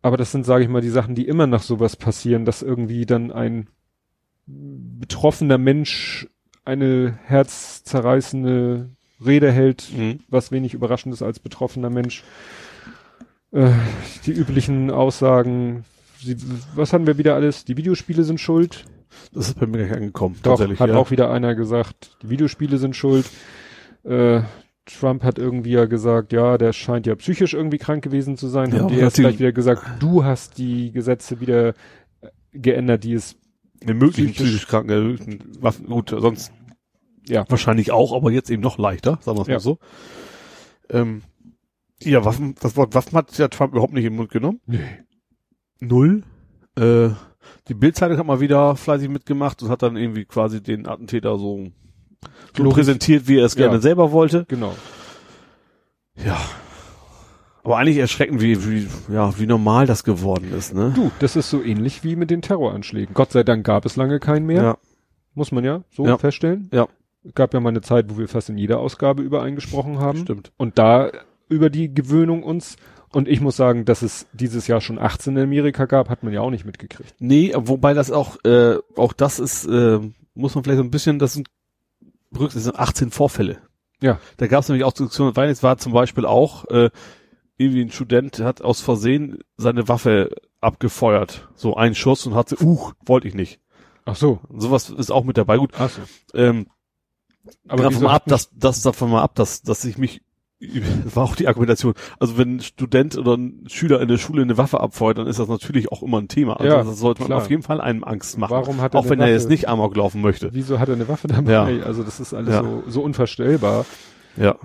aber 0.00 0.16
das 0.16 0.32
sind, 0.32 0.46
sage 0.46 0.64
ich 0.64 0.70
mal, 0.70 0.80
die 0.80 0.88
Sachen, 0.88 1.14
die 1.14 1.28
immer 1.28 1.46
nach 1.46 1.60
sowas 1.62 1.96
passieren, 1.96 2.46
dass 2.46 2.62
irgendwie 2.62 3.04
dann 3.04 3.30
ein 3.30 3.68
betroffener 4.46 5.58
Mensch 5.58 6.28
eine 6.64 7.18
herzzerreißende 7.26 8.88
Rede 9.22 9.52
hält, 9.52 9.92
Mhm. 9.94 10.20
was 10.28 10.50
wenig 10.50 10.72
überraschend 10.72 11.12
ist 11.12 11.20
als 11.20 11.40
betroffener 11.40 11.90
Mensch. 11.90 12.24
Äh, 13.52 13.72
die 14.24 14.32
üblichen 14.32 14.90
Aussagen, 14.90 15.84
sie, 16.22 16.38
was 16.74 16.94
hatten 16.94 17.06
wir 17.06 17.18
wieder 17.18 17.34
alles? 17.34 17.66
Die 17.66 17.76
Videospiele 17.76 18.24
sind 18.24 18.40
schuld. 18.40 18.86
Das 19.34 19.48
ist 19.48 19.60
bei 19.60 19.66
mir 19.66 19.82
nicht 19.82 19.92
angekommen. 19.94 20.36
Doch, 20.42 20.52
tatsächlich, 20.52 20.80
hat 20.80 20.88
ja. 20.88 20.96
auch 20.96 21.10
wieder 21.10 21.30
einer 21.30 21.54
gesagt, 21.54 22.16
die 22.22 22.30
Videospiele 22.30 22.78
sind 22.78 22.96
schuld. 22.96 23.26
Äh, 24.04 24.40
Trump 24.86 25.22
hat 25.24 25.38
irgendwie 25.38 25.72
ja 25.72 25.84
gesagt, 25.86 26.32
ja, 26.32 26.56
der 26.58 26.72
scheint 26.72 27.06
ja 27.06 27.14
psychisch 27.16 27.54
irgendwie 27.54 27.78
krank 27.78 28.02
gewesen 28.04 28.36
zu 28.36 28.46
sein. 28.48 28.72
Ja, 28.72 28.80
Haben 28.84 28.88
die 28.88 29.00
die- 29.00 29.20
gleich 29.22 29.38
wieder 29.38 29.52
gesagt, 29.52 29.82
du 30.00 30.24
hast 30.24 30.58
die 30.58 30.92
Gesetze 30.92 31.40
wieder 31.40 31.68
äh, 31.70 31.74
geändert, 32.52 33.04
die 33.04 33.12
es, 33.14 33.36
Mit 33.84 33.96
möglichen 33.98 34.32
psychisch- 34.32 34.44
psychisch 34.44 34.66
kranken, 34.68 35.58
äh, 35.62 35.72
gut, 35.86 36.10
sonst 36.10 36.52
ja, 37.28 37.44
wahrscheinlich 37.48 37.90
auch, 37.90 38.14
aber 38.14 38.30
jetzt 38.30 38.50
eben 38.50 38.62
noch 38.62 38.78
leichter, 38.78 39.18
sagen 39.22 39.36
wir 39.38 39.42
es 39.42 39.48
Ja. 39.48 39.54
mal 39.54 39.60
so. 39.60 39.78
Ähm, 40.88 41.22
ja, 42.02 42.24
Waffen, 42.24 42.54
das 42.60 42.76
Wort 42.76 42.94
Waffen 42.94 43.16
hat 43.18 43.36
ja 43.38 43.48
Trump 43.48 43.72
überhaupt 43.72 43.92
nicht 43.92 44.04
in 44.04 44.12
den 44.12 44.16
Mund 44.18 44.30
genommen. 44.30 44.60
nee. 44.66 44.78
Null. 45.80 46.22
Äh, 46.78 47.10
die 47.68 47.74
Bildzeitung 47.74 48.16
hat 48.18 48.26
mal 48.26 48.40
wieder 48.40 48.76
fleißig 48.76 49.08
mitgemacht 49.08 49.62
und 49.62 49.68
hat 49.68 49.82
dann 49.82 49.96
irgendwie 49.96 50.24
quasi 50.24 50.62
den 50.62 50.86
Attentäter 50.86 51.36
so, 51.38 51.66
so 52.56 52.62
Glorif- 52.62 52.74
präsentiert, 52.74 53.28
wie 53.28 53.38
er 53.38 53.46
es 53.46 53.54
Ja. 53.54 53.66
gerne 53.66 53.80
selber 53.80 54.12
wollte. 54.12 54.44
genau. 54.48 54.74
Ja. 56.24 56.38
Aber 57.64 57.78
eigentlich 57.78 57.96
erschreckend, 57.98 58.40
wie, 58.40 58.64
wie, 58.64 58.86
ja, 59.12 59.36
wie 59.38 59.46
normal 59.46 59.86
das 59.86 60.04
geworden 60.04 60.52
ist, 60.56 60.72
ne? 60.72 60.92
Du, 60.94 61.10
das 61.18 61.34
ist 61.34 61.50
so 61.50 61.62
ähnlich 61.62 62.04
wie 62.04 62.14
mit 62.14 62.30
den 62.30 62.40
Terroranschlägen. 62.40 63.12
Gott 63.12 63.32
sei 63.32 63.42
Dank 63.42 63.66
gab 63.66 63.84
es 63.84 63.96
lange 63.96 64.20
keinen 64.20 64.46
mehr. 64.46 64.62
Ja. 64.62 64.78
Muss 65.34 65.50
man 65.50 65.64
ja 65.64 65.82
so 65.90 66.06
Ja. 66.06 66.16
feststellen. 66.16 66.68
Ja. 66.72 66.86
Gab 67.34 67.52
ja 67.54 67.60
mal 67.60 67.70
eine 67.70 67.80
Zeit, 67.80 68.06
wo 68.08 68.18
wir 68.18 68.28
fast 68.28 68.48
in 68.50 68.56
jeder 68.56 68.78
Ausgabe 68.78 69.22
über 69.22 69.42
einen 69.42 69.56
gesprochen 69.56 69.98
haben. 69.98 70.20
Stimmt. 70.20 70.52
Und 70.56 70.78
da 70.78 71.10
über 71.48 71.68
die 71.68 71.92
Gewöhnung 71.92 72.44
uns. 72.44 72.76
Und 73.12 73.26
ich 73.28 73.40
muss 73.40 73.56
sagen, 73.56 73.84
dass 73.84 74.02
es 74.02 74.26
dieses 74.32 74.68
Jahr 74.68 74.80
schon 74.80 74.98
18 75.00 75.36
in 75.36 75.42
Amerika 75.42 75.86
gab, 75.86 76.08
hat 76.08 76.22
man 76.22 76.32
ja 76.32 76.40
auch 76.42 76.50
nicht 76.50 76.66
mitgekriegt. 76.66 77.14
Nee, 77.18 77.52
wobei 77.56 77.94
das 77.94 78.12
auch, 78.12 78.36
äh, 78.44 78.76
auch 78.96 79.12
das 79.12 79.40
ist, 79.40 79.64
äh, 79.66 79.98
muss 80.34 80.54
man 80.54 80.62
vielleicht 80.62 80.78
so 80.78 80.84
ein 80.84 80.90
bisschen, 80.90 81.18
das 81.18 81.32
sind, 81.32 81.48
das 82.38 82.54
sind 82.54 82.78
18 82.78 83.10
Vorfälle. 83.10 83.58
Ja. 84.00 84.20
Da 84.36 84.46
gab 84.46 84.60
es 84.60 84.68
nämlich 84.68 84.84
auch 84.84 84.92
Diskussionen, 84.92 85.36
weil 85.36 85.48
es 85.48 85.62
war 85.62 85.78
zum 85.78 85.92
Beispiel 85.92 86.26
auch, 86.26 86.64
äh, 86.66 86.90
irgendwie 87.56 87.82
ein 87.82 87.90
Student 87.90 88.40
hat 88.40 88.60
aus 88.60 88.80
Versehen 88.80 89.38
seine 89.56 89.88
Waffe 89.88 90.30
abgefeuert. 90.60 91.48
So 91.54 91.76
ein 91.76 91.94
Schuss 91.94 92.26
und 92.26 92.34
hat 92.34 92.50
sie, 92.50 92.56
uh, 92.62 92.92
wollte 93.04 93.28
ich 93.28 93.34
nicht. 93.34 93.60
Ach 94.04 94.16
so. 94.16 94.40
Sowas 94.54 94.90
ist 94.90 95.10
auch 95.10 95.24
mit 95.24 95.38
dabei. 95.38 95.56
Gut, 95.56 95.72
Ach 95.78 95.90
so. 95.90 96.02
ähm, 96.34 96.66
Aber 97.68 97.84
davon 97.84 98.02
mal 98.02 98.14
ab, 98.14 98.24
dass, 98.26 98.50
das 98.52 98.82
davon 98.82 99.10
mal 99.10 99.22
ab, 99.22 99.34
dass, 99.34 99.62
dass 99.62 99.84
ich 99.84 99.96
mich, 99.96 100.20
war 101.14 101.24
auch 101.24 101.36
die 101.36 101.48
Argumentation. 101.48 101.92
Also 102.18 102.38
wenn 102.38 102.56
ein 102.56 102.60
Student 102.60 103.16
oder 103.18 103.34
ein 103.36 103.64
Schüler 103.68 104.00
in 104.00 104.08
der 104.08 104.16
Schule 104.18 104.42
eine 104.42 104.56
Waffe 104.56 104.80
abfeuert, 104.80 105.18
dann 105.18 105.26
ist 105.26 105.38
das 105.38 105.48
natürlich 105.48 105.92
auch 105.92 106.02
immer 106.02 106.18
ein 106.20 106.28
Thema. 106.28 106.58
Also 106.58 106.76
Ja, 106.76 106.82
das 106.82 106.98
sollte 106.98 107.20
man 107.22 107.26
klar. 107.28 107.42
auf 107.42 107.50
jeden 107.50 107.62
Fall 107.62 107.80
einem 107.80 108.04
Angst 108.04 108.38
machen. 108.38 108.52
Warum 108.52 108.80
hat 108.80 108.94
er 108.94 109.00
auch 109.00 109.04
wenn 109.10 109.18
er 109.20 109.26
Waffe? 109.26 109.32
jetzt 109.32 109.48
nicht 109.50 109.68
Amok 109.68 109.94
laufen 109.96 110.22
möchte. 110.22 110.50
Wieso 110.54 110.78
hat 110.78 110.88
er 110.88 110.94
eine 110.94 111.08
Waffe 111.08 111.28
dabei? 111.28 111.52
Ja. 111.52 111.84
Also 111.84 112.02
das 112.02 112.20
ist 112.20 112.32
alles 112.32 112.54
Ja. 112.54 112.62
so, 112.62 112.82
so 112.88 113.02
unvorstellbar. 113.02 113.84
Ja. 114.36 114.56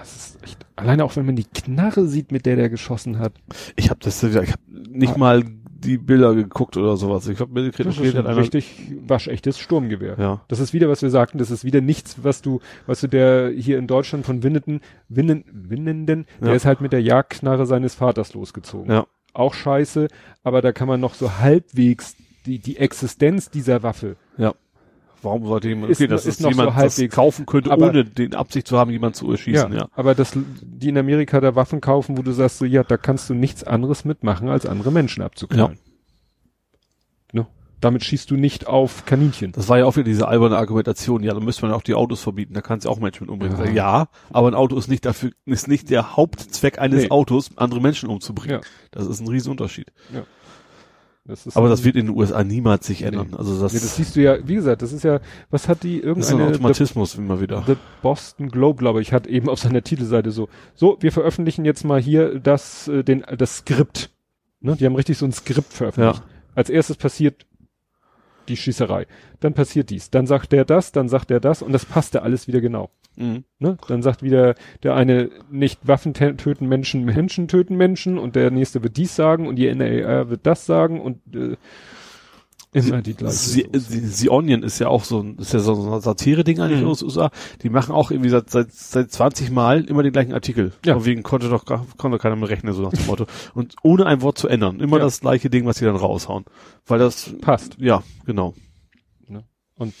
Das 0.00 0.14
ist 0.16 0.42
echt, 0.44 0.58
alleine 0.76 1.04
auch 1.04 1.16
wenn 1.16 1.26
man 1.26 1.36
die 1.36 1.44
Knarre 1.44 2.06
sieht, 2.06 2.30
mit 2.30 2.46
der 2.46 2.56
der 2.56 2.68
geschossen 2.68 3.18
hat. 3.18 3.32
Ich 3.76 3.90
habe 3.90 4.00
das, 4.02 4.22
ich 4.22 4.36
habe 4.36 4.46
nicht 4.90 5.16
mal 5.16 5.42
die 5.84 5.98
Bilder 5.98 6.34
geguckt 6.34 6.76
oder 6.76 6.96
sowas. 6.96 7.26
Ich 7.28 7.40
habe 7.40 7.52
mir 7.52 7.70
Das 7.70 7.86
ist 7.98 8.14
ein 8.16 8.26
einer, 8.26 8.36
richtig 8.36 8.92
waschechtes 9.06 9.58
Sturmgewehr. 9.58 10.16
ja, 10.18 10.40
Das 10.48 10.60
ist 10.60 10.72
wieder, 10.72 10.88
was 10.88 11.02
wir 11.02 11.10
sagten, 11.10 11.38
das 11.38 11.50
ist 11.50 11.64
wieder 11.64 11.80
nichts, 11.80 12.16
was 12.22 12.42
du, 12.42 12.60
was 12.86 13.00
du 13.00 13.08
der 13.08 13.50
hier 13.50 13.78
in 13.78 13.86
Deutschland 13.86 14.26
von 14.26 14.42
Winnenden, 14.42 14.80
Winnen, 15.08 15.44
Winnenden, 15.50 16.26
der 16.40 16.50
Ja. 16.50 16.54
ist 16.54 16.66
halt 16.66 16.80
mit 16.80 16.92
der 16.92 17.02
Jagdknarre 17.02 17.66
seines 17.66 17.94
Vaters 17.94 18.34
losgezogen. 18.34 18.90
ja, 18.92 19.06
Auch 19.32 19.54
scheiße, 19.54 20.08
aber 20.42 20.60
da 20.62 20.72
kann 20.72 20.88
man 20.88 21.00
noch 21.00 21.14
so 21.14 21.38
halbwegs 21.38 22.16
die, 22.46 22.58
die 22.58 22.76
Existenz 22.78 23.50
dieser 23.50 23.82
Waffe. 23.82 24.16
ja. 24.38 24.54
Warum 25.22 25.46
sollte 25.46 25.68
jemand, 25.68 25.90
Ist 25.90 25.98
okay, 25.98 26.04
noch- 26.08 26.16
dass 26.16 26.26
ist 26.26 26.34
es 26.36 26.40
noch 26.40 26.50
so 26.50 26.58
jemand 26.58 26.68
das 26.70 26.76
halbwegs. 26.76 27.14
kaufen 27.14 27.46
könnte, 27.46 27.70
Aber- 27.70 27.88
ohne 27.88 28.04
den 28.04 28.34
Absicht 28.34 28.66
zu 28.66 28.78
haben, 28.78 28.90
jemanden 28.90 29.14
zu 29.14 29.30
erschießen, 29.30 29.72
ja. 29.72 29.88
Aber 29.92 30.14
das, 30.14 30.32
die 30.62 30.88
in 30.88 30.96
Amerika 30.98 31.40
da 31.40 31.54
Waffen 31.54 31.80
kaufen, 31.80 32.16
wo 32.18 32.22
du 32.22 32.32
sagst 32.32 32.58
so, 32.58 32.64
ja, 32.64 32.82
da 32.84 32.96
kannst 32.96 33.28
du 33.30 33.34
nichts 33.34 33.62
anderes 33.64 34.04
mitmachen, 34.04 34.48
als 34.48 34.66
andere 34.66 34.90
Menschen 34.92 35.22
abzuknallen. 35.22 35.78
Ne? 37.32 37.46
Damit 37.80 38.04
schießt 38.04 38.30
du 38.30 38.36
nicht 38.36 38.66
auf 38.66 39.04
Kaninchen. 39.06 39.52
Das 39.52 39.68
war 39.68 39.78
ja 39.78 39.86
auch 39.86 39.96
wieder 39.96 40.04
diese 40.04 40.28
alberne 40.28 40.56
Argumentation, 40.58 41.22
ja, 41.22 41.32
dann 41.32 41.44
müsste 41.44 41.62
man 41.66 41.72
auch 41.74 41.82
die 41.82 41.94
Autos 41.94 42.20
verbieten, 42.22 42.52
da 42.54 42.60
kannst 42.60 42.84
du 42.86 42.90
auch 42.90 42.98
Menschen 42.98 43.24
mit 43.24 43.30
umbringen. 43.30 43.58
Ja. 43.58 43.64
Ja. 43.66 43.72
ja, 43.74 44.08
aber 44.32 44.48
ein 44.48 44.54
Auto 44.54 44.76
ist 44.76 44.88
nicht 44.88 45.04
dafür, 45.06 45.30
ist 45.46 45.66
nicht 45.68 45.88
der 45.90 46.16
Hauptzweck 46.16 46.78
eines 46.78 47.04
Nee. 47.04 47.10
Autos, 47.10 47.50
andere 47.56 47.80
Menschen 47.80 48.08
umzubringen. 48.08 48.60
Ja. 48.62 48.68
Das 48.90 49.06
ist 49.06 49.20
ein 49.20 49.28
Riesenunterschied. 49.28 49.92
Das 51.30 51.56
Aber 51.56 51.68
das 51.68 51.84
wird 51.84 51.96
in 51.96 52.06
den 52.06 52.16
USA 52.16 52.44
niemals 52.44 52.86
sich 52.86 53.02
ändern. 53.02 53.34
Also 53.36 53.60
das, 53.60 53.72
Nee, 53.72 53.78
das 53.78 53.96
siehst 53.96 54.16
du 54.16 54.20
ja, 54.20 54.36
wie 54.46 54.56
gesagt, 54.56 54.82
das 54.82 54.92
ist 54.92 55.04
ja, 55.04 55.20
was 55.50 55.68
hat 55.68 55.82
die 55.82 56.00
das 56.00 56.18
ist 56.18 56.32
ein 56.32 56.38
irgendeine, 56.38 56.56
Automatismus 56.56 57.14
immer 57.14 57.40
wieder. 57.40 57.62
The 57.66 57.76
Boston 58.02 58.48
Globe, 58.48 58.78
glaube 58.78 59.00
ich, 59.00 59.12
hat 59.12 59.26
eben 59.26 59.48
auf 59.48 59.60
seiner 59.60 59.82
Titelseite 59.82 60.30
so, 60.30 60.48
so, 60.74 60.98
wir 61.00 61.12
veröffentlichen 61.12 61.64
jetzt 61.64 61.84
mal 61.84 62.00
hier 62.00 62.38
das, 62.40 62.88
äh, 62.88 63.04
den, 63.04 63.24
das 63.36 63.58
Skript. 63.58 64.10
Ne? 64.60 64.76
Die 64.76 64.84
haben 64.84 64.96
richtig 64.96 65.18
so 65.18 65.26
ein 65.26 65.32
Skript 65.32 65.72
veröffentlicht. 65.72 66.22
Als 66.54 66.68
erstes 66.68 66.96
passiert 66.96 67.46
die 68.50 68.56
Schießerei. 68.56 69.06
Dann 69.40 69.54
passiert 69.54 69.90
dies. 69.90 70.10
Dann 70.10 70.26
sagt 70.26 70.52
der 70.52 70.64
das, 70.64 70.92
dann 70.92 71.08
sagt 71.08 71.30
der 71.30 71.40
das 71.40 71.62
und 71.62 71.72
das 71.72 71.84
passte 71.84 72.22
alles 72.22 72.46
wieder 72.46 72.60
genau. 72.60 72.90
Mhm. 73.16 73.44
Ne? 73.58 73.76
Dann 73.88 74.02
sagt 74.02 74.22
wieder 74.22 74.54
der 74.82 74.94
eine 74.94 75.30
nicht 75.50 75.86
Waffen 75.86 76.14
töten 76.14 76.68
Menschen, 76.68 77.04
Menschen 77.04 77.48
töten 77.48 77.76
Menschen 77.76 78.18
und 78.18 78.36
der 78.36 78.50
nächste 78.50 78.82
wird 78.82 78.96
dies 78.96 79.16
sagen 79.16 79.46
und 79.46 79.56
die 79.56 79.66
NRA 79.66 80.28
wird 80.28 80.40
das 80.44 80.66
sagen 80.66 81.00
und 81.00 81.18
äh, 81.34 81.56
immer 82.72 83.02
die 83.02 83.14
gleiche. 83.14 83.36
Sie 83.72 84.28
Onion 84.30 84.62
ist 84.62 84.78
ja 84.78 84.88
auch 84.88 85.02
so 85.04 85.20
ein, 85.20 85.36
ist 85.38 85.52
ja 85.52 85.58
so 85.60 85.72
ein 85.74 86.00
Satire-Ding 86.00 86.60
eigentlich 86.60 86.82
Mhm. 86.82 86.86
aus 86.88 86.98
den 87.00 87.06
USA. 87.06 87.30
Die 87.62 87.68
machen 87.70 87.92
auch 87.94 88.10
irgendwie 88.10 88.30
seit, 88.30 88.48
seit, 88.50 88.72
seit 88.72 89.10
20 89.10 89.50
Mal 89.50 89.84
immer 89.84 90.02
den 90.02 90.12
gleichen 90.12 90.32
Artikel. 90.34 90.72
Ja. 90.84 90.94
Und 90.96 91.04
wegen 91.04 91.22
konnte 91.22 91.48
doch, 91.48 91.64
konnte 91.64 92.18
keiner 92.18 92.36
mehr 92.36 92.48
rechnen, 92.48 92.72
so 92.72 92.82
nach 92.82 92.92
dem 92.92 93.06
Motto. 93.06 93.26
Und 93.54 93.74
ohne 93.82 94.06
ein 94.06 94.22
Wort 94.22 94.38
zu 94.38 94.46
ändern. 94.48 94.78
Immer 94.80 94.98
Ja. 94.98 95.04
das 95.04 95.20
gleiche 95.20 95.50
Ding, 95.50 95.66
was 95.66 95.78
sie 95.78 95.84
dann 95.84 95.96
raushauen. 95.96 96.44
Weil 96.86 96.98
das, 97.00 97.34
Passt. 97.40 97.76
ja, 97.80 98.02
genau. 98.24 98.54
Und 99.76 99.94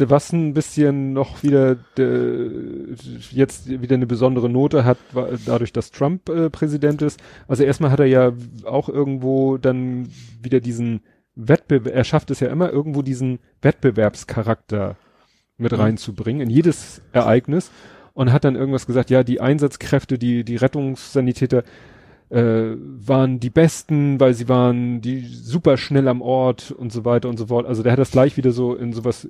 de- 0.00 0.08
was 0.08 0.32
ein 0.32 0.54
bisschen 0.54 1.12
noch 1.12 1.42
wieder 1.42 1.74
de, 1.98 2.96
jetzt 3.30 3.68
wieder 3.68 3.94
eine 3.96 4.06
besondere 4.06 4.48
Note 4.48 4.84
hat, 4.86 4.96
war 5.12 5.28
dadurch, 5.44 5.72
dass 5.74 5.90
Trump 5.90 6.28
äh, 6.30 6.48
Präsident 6.48 7.02
ist. 7.02 7.20
Also 7.46 7.64
erstmal 7.64 7.90
hat 7.90 8.00
er 8.00 8.06
ja 8.06 8.32
auch 8.64 8.88
irgendwo 8.88 9.58
dann 9.58 10.08
wieder 10.42 10.60
diesen 10.60 11.02
Wettbewerb, 11.34 11.94
er 11.94 12.04
schafft 12.04 12.30
es 12.30 12.40
ja 12.40 12.48
immer 12.48 12.70
irgendwo 12.70 13.02
diesen 13.02 13.38
Wettbewerbscharakter 13.62 14.96
mit 15.58 15.72
Mhm. 15.72 15.78
reinzubringen 15.80 16.42
in 16.42 16.50
jedes 16.50 17.02
Ereignis 17.12 17.70
und 18.14 18.32
hat 18.32 18.44
dann 18.44 18.56
irgendwas 18.56 18.86
gesagt, 18.86 19.10
ja, 19.10 19.22
die 19.22 19.40
Einsatzkräfte, 19.40 20.18
die, 20.18 20.44
die 20.44 20.56
Rettungssanitäter 20.56 21.62
äh, 22.30 22.74
waren 22.78 23.40
die 23.40 23.50
besten, 23.50 24.18
weil 24.18 24.32
sie 24.34 24.48
waren 24.48 25.00
die 25.02 25.20
super 25.26 25.76
schnell 25.76 26.08
am 26.08 26.22
Ort 26.22 26.70
und 26.70 26.90
so 26.92 27.04
weiter 27.04 27.28
und 27.28 27.38
so 27.38 27.46
fort. 27.46 27.66
Also 27.66 27.82
der 27.82 27.92
hat 27.92 27.98
das 27.98 28.10
gleich 28.10 28.36
wieder 28.38 28.52
so 28.52 28.74
in 28.74 28.92
sowas 28.94 29.28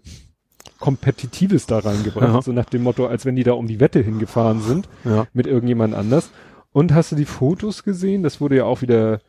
Kompetitives 0.79 1.67
da 1.67 1.79
reingebracht, 1.79 2.35
Ja. 2.35 2.43
so 2.43 2.53
nach 2.53 2.65
dem 2.67 2.83
Motto, 2.83 3.07
als 3.07 3.25
wenn 3.25 3.37
die 3.37 3.45
da 3.45 3.53
um 3.53 3.67
die 3.67 3.81
Wette 3.81 4.01
hingefahren 4.01 4.61
sind 4.61 4.89
Ja. 5.05 5.27
mit 5.33 5.47
irgendjemand 5.47 5.95
anders. 5.95 6.31
Und 6.73 6.95
hast 6.95 7.13
du 7.13 7.17
die 7.17 7.25
Fotos 7.25 7.83
gesehen? 7.85 8.23
Das 8.23 8.41
wurde 8.41 8.57
ja 8.57 8.65
auch 8.65 8.83
wieder 8.83 9.21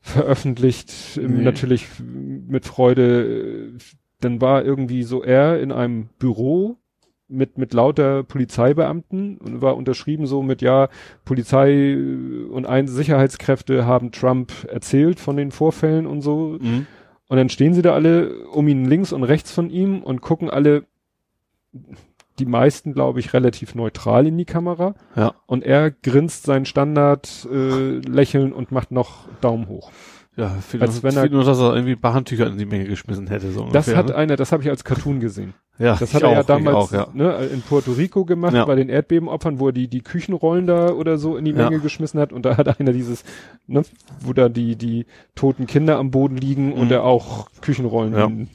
veröffentlicht, 0.00 1.18
ähm, 1.20 1.38
Nee. 1.38 1.42
natürlich 1.42 1.86
mit 2.00 2.66
Freude. 2.66 3.72
Dann 4.20 4.40
war 4.40 4.64
irgendwie 4.64 5.02
so 5.02 5.22
er 5.22 5.60
in 5.60 5.72
einem 5.72 6.08
Büro 6.18 6.76
mit, 7.28 7.58
mit 7.58 7.72
lauter 7.72 8.24
Polizeibeamten 8.24 9.38
und 9.38 9.62
war 9.62 9.76
unterschrieben 9.76 10.26
so 10.26 10.42
mit, 10.42 10.62
ja, 10.62 10.88
Polizei 11.24 11.94
und 12.50 12.66
ein 12.66 12.88
Sicherheitskräfte 12.88 13.86
haben 13.86 14.10
Trump 14.10 14.52
erzählt 14.68 15.20
von 15.20 15.36
den 15.36 15.52
Vorfällen 15.52 16.06
und 16.06 16.22
so. 16.22 16.58
Mhm. 16.60 16.86
Und 17.28 17.36
dann 17.36 17.48
stehen 17.48 17.74
sie 17.74 17.82
da 17.82 17.94
alle 17.94 18.46
um 18.48 18.66
ihn 18.66 18.84
links 18.84 19.12
und 19.12 19.22
rechts 19.22 19.52
von 19.52 19.70
ihm 19.70 20.02
und 20.02 20.20
gucken 20.20 20.50
alle 20.50 20.84
die 22.40 22.46
meisten, 22.46 22.92
glaube 22.94 23.20
ich, 23.20 23.32
relativ 23.34 23.74
neutral 23.74 24.26
in 24.26 24.36
die 24.38 24.44
Kamera. 24.46 24.94
Ja. 25.14 25.34
Und 25.46 25.62
er 25.64 25.90
grinst 25.90 26.44
sein 26.46 26.64
Standard 26.64 27.46
äh, 27.52 27.98
lächeln 28.00 28.52
und 28.52 28.72
macht 28.72 28.90
noch 28.90 29.28
Daumen 29.40 29.68
hoch. 29.68 29.90
Ja, 30.36 30.48
fehlt 30.48 30.82
Als 30.82 30.94
nur, 30.94 31.02
wenn 31.12 31.16
er- 31.18 31.28
nur, 31.28 31.44
dass 31.44 31.58
er 31.60 31.74
irgendwie 31.74 31.92
ein 31.92 32.00
paar 32.00 32.14
Handtücher 32.14 32.46
in 32.46 32.56
die 32.56 32.64
Menge 32.64 32.84
geschmissen 32.86 33.26
hätte. 33.26 33.50
So 33.52 33.60
Das 33.64 33.88
ungefähr, 33.88 33.96
hat 33.96 34.08
ne? 34.08 34.14
einer, 34.14 34.36
das 34.36 34.52
habe 34.52 34.62
ich 34.62 34.70
als 34.70 34.84
Cartoon 34.84 35.20
gesehen. 35.20 35.54
ja, 35.78 35.96
Das 35.96 36.14
hat 36.14 36.22
er 36.22 36.30
ja 36.30 36.36
auch, 36.36 36.40
ich 36.42 36.46
damals 36.46 36.76
auch, 36.76 36.92
ja. 36.92 37.08
Ne, 37.12 37.34
in 37.52 37.60
Puerto 37.62 37.92
Rico 37.92 38.24
gemacht, 38.24 38.54
Ja. 38.54 38.64
bei 38.64 38.76
den 38.76 38.88
Erdbebenopfern, 38.88 39.58
wo 39.58 39.66
er 39.66 39.72
die, 39.72 39.88
die 39.88 40.00
Küchenrollen 40.02 40.66
da 40.66 40.92
oder 40.92 41.18
so 41.18 41.36
in 41.36 41.44
die 41.44 41.50
Ja. 41.50 41.64
Menge 41.68 41.80
geschmissen 41.80 42.20
hat. 42.20 42.32
Und 42.32 42.44
da 42.46 42.56
hat 42.56 42.80
einer 42.80 42.92
dieses, 42.92 43.24
ne, 43.66 43.82
wo 44.20 44.32
da 44.32 44.48
die, 44.48 44.76
die 44.76 45.04
toten 45.34 45.66
Kinder 45.66 45.98
am 45.98 46.10
Boden 46.12 46.36
liegen 46.36 46.72
und 46.72 46.86
Mhm. 46.86 46.92
er 46.92 47.04
auch 47.04 47.48
Küchenrollen 47.60 48.48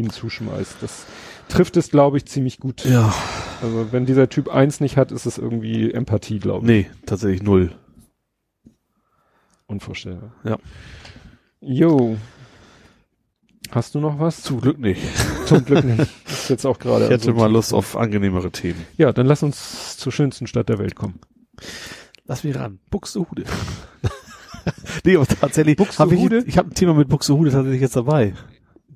Ihnen 0.00 0.10
zuschmeißt. 0.10 0.76
Das 0.80 1.06
trifft 1.48 1.76
es, 1.76 1.90
glaube 1.90 2.16
ich, 2.16 2.26
ziemlich 2.26 2.58
gut. 2.58 2.84
Ja, 2.84 3.14
Also 3.62 3.92
wenn 3.92 4.06
dieser 4.06 4.28
Typ 4.28 4.48
eins 4.48 4.80
nicht 4.80 4.96
hat, 4.96 5.12
ist 5.12 5.26
es 5.26 5.38
irgendwie 5.38 5.92
Empathie, 5.92 6.38
glaube 6.40 6.66
ich. 6.66 6.86
nee, 6.86 6.90
tatsächlich 7.06 7.42
null. 7.42 7.72
Unvorstellbar. 9.66 10.32
Ja. 10.44 10.58
Jo. 11.60 12.16
Hast 13.70 13.94
du 13.94 14.00
noch 14.00 14.18
was? 14.18 14.42
Zum 14.42 14.60
Glück 14.60 14.78
nicht. 14.80 15.00
Zum 15.46 15.64
Glück 15.64 15.84
nicht. 15.84 16.10
Ist 16.26 16.50
jetzt 16.50 16.66
auch 16.66 16.78
gerade. 16.78 17.04
Ich 17.06 17.10
hätte 17.10 17.26
so 17.26 17.34
mal. 17.34 17.50
Lust 17.50 17.72
auf 17.72 17.96
angenehmere 17.96 18.50
Themen. 18.50 18.84
Ja, 18.96 19.12
dann 19.12 19.26
lass 19.26 19.42
uns 19.44 19.96
zur 19.96 20.10
schönsten 20.10 20.46
Stadt 20.48 20.68
der 20.68 20.78
Welt 20.78 20.96
kommen. 20.96 21.20
Lass 22.24 22.42
mich 22.42 22.56
ran. 22.56 22.80
Buxtehude. 22.90 23.44
nee, 25.04 25.16
aber 25.16 25.26
tatsächlich 25.26 25.78
habe 25.78 26.14
ich, 26.14 26.20
Buxtehude? 26.20 26.44
ich 26.46 26.58
habe 26.58 26.70
ein 26.70 26.74
Thema 26.74 26.94
mit 26.94 27.08
Buxtehude 27.08 27.52
tatsächlich 27.52 27.80
jetzt 27.82 27.94
dabei. 27.96 28.34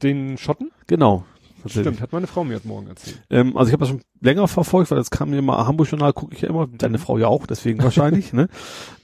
Den 0.04 0.38
Schotten? 0.38 0.70
Genau. 0.86 1.24
Stimmt, 1.66 2.02
hat 2.02 2.12
meine 2.12 2.26
Frau 2.26 2.44
mir 2.44 2.56
heute 2.56 2.68
Morgen 2.68 2.88
erzählt. 2.88 3.22
Ähm, 3.30 3.56
also 3.56 3.68
ich 3.68 3.72
habe 3.72 3.80
das 3.80 3.88
schon 3.88 4.02
länger 4.20 4.46
verfolgt, 4.48 4.90
weil 4.90 4.98
das 4.98 5.10
kam 5.10 5.30
mir 5.30 5.40
mal 5.40 5.66
Hamburg 5.66 5.90
Journal 5.90 6.12
gucke 6.12 6.34
ich 6.34 6.42
ja 6.42 6.50
immer, 6.50 6.66
deine 6.66 6.98
Frau 6.98 7.16
ja 7.16 7.26
auch, 7.28 7.46
deswegen 7.46 7.82
wahrscheinlich. 7.82 8.32
ne? 8.34 8.48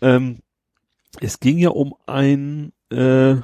ähm, 0.03 0.41
es 1.21 1.41
ging 1.41 1.57
ja 1.59 1.71
um 1.71 1.95
ein 2.07 2.73
äh, 2.91 3.37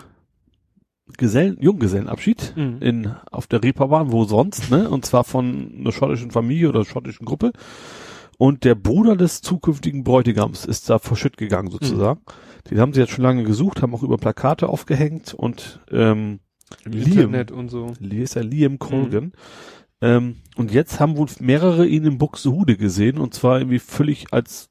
Gesellen, 1.17 1.57
Junggesellenabschied 1.61 2.53
Mhm. 2.57 2.79
in 2.83 3.15
auf 3.31 3.47
der 3.47 3.63
Reeperbahn, 3.63 4.13
wo 4.13 4.25
sonst, 4.25 4.71
ne? 4.71 4.91
Und 4.91 5.07
zwar 5.07 5.25
von 5.25 5.73
einer 5.79 5.93
schottischen 5.93 6.31
Familie 6.31 6.69
oder 6.69 6.85
schottischen 6.85 7.25
Gruppe. 7.25 7.53
Und 8.39 8.65
der 8.65 8.75
Bruder 8.75 9.17
des 9.17 9.41
zukünftigen 9.41 10.05
Bräutigams 10.05 10.67
ist 10.67 10.91
da 10.91 10.99
verschütt 10.99 11.39
gegangen 11.39 11.71
sozusagen. 11.71 12.21
Den 12.71 12.81
haben 12.81 12.93
sie 12.93 13.01
jetzt 13.01 13.13
schon 13.13 13.25
lange 13.25 13.45
gesucht, 13.45 13.81
haben 13.81 13.95
auch 13.95 14.03
über 14.03 14.19
Plakate 14.19 14.69
aufgehängt 14.69 15.33
und 15.33 15.81
ähm, 15.91 16.41
Im 16.85 16.93
Liam. 16.93 17.07
Internet 17.19 17.53
und 17.53 17.69
so. 17.71 17.93
Ist 18.01 18.35
ja 18.35 18.43
Liam 18.43 18.79
Colgan. 18.79 19.33
Ähm, 20.01 20.37
und 20.57 20.73
jetzt 20.73 21.01
haben 21.01 21.17
wohl 21.17 21.27
mehrere 21.41 21.87
ihn 21.87 22.05
in 22.05 22.19
Buxtehude 22.19 22.77
gesehen 22.77 23.19
und 23.19 23.35
zwar 23.35 23.59
irgendwie 23.59 23.79
völlig 23.79 24.27
als 24.33 24.69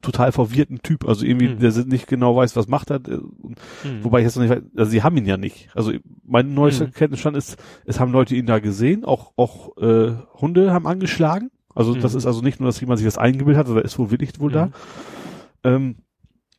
total 0.00 0.32
verwirrten 0.32 0.82
Typ, 0.82 1.06
also 1.06 1.24
irgendwie, 1.24 1.46
Mhm. 1.48 1.60
der 1.60 1.70
nicht 1.84 2.08
genau 2.08 2.34
weiß, 2.34 2.56
was 2.56 2.66
macht 2.66 2.90
er, 2.90 2.96
äh, 3.06 3.18
Mhm. 3.18 4.02
wobei 4.02 4.18
ich 4.18 4.24
jetzt 4.24 4.34
noch 4.34 4.42
nicht 4.42 4.50
weiß, 4.50 4.62
also 4.76 4.90
sie 4.90 5.04
haben 5.04 5.16
ihn 5.16 5.26
ja 5.26 5.36
nicht. 5.36 5.68
Also 5.76 5.92
mein 6.24 6.54
neuester 6.54 6.88
Mhm. 6.88 6.92
Kenntnisstand 6.92 7.36
ist, 7.36 7.56
es 7.84 8.00
haben 8.00 8.10
Leute 8.10 8.34
ihn 8.34 8.46
da 8.46 8.58
gesehen, 8.58 9.04
auch, 9.04 9.32
auch 9.36 9.76
äh, 9.76 10.12
Hunde 10.40 10.72
haben 10.72 10.88
angeschlagen. 10.88 11.50
Also 11.72 11.94
das 11.94 12.12
Mhm. 12.14 12.18
ist 12.18 12.26
also 12.26 12.40
nicht 12.42 12.58
nur, 12.58 12.68
dass 12.68 12.80
jemand 12.80 12.98
sich 12.98 13.06
das 13.06 13.16
eingebildet 13.16 13.58
hat, 13.60 13.66
sondern 13.68 13.84
er 13.84 13.86
ist 13.86 13.98
wohl 13.98 14.10
wirklich 14.10 14.40
wohl 14.40 14.50
da. 14.50 14.66
Mhm. 14.66 14.72
Ähm, 15.62 15.96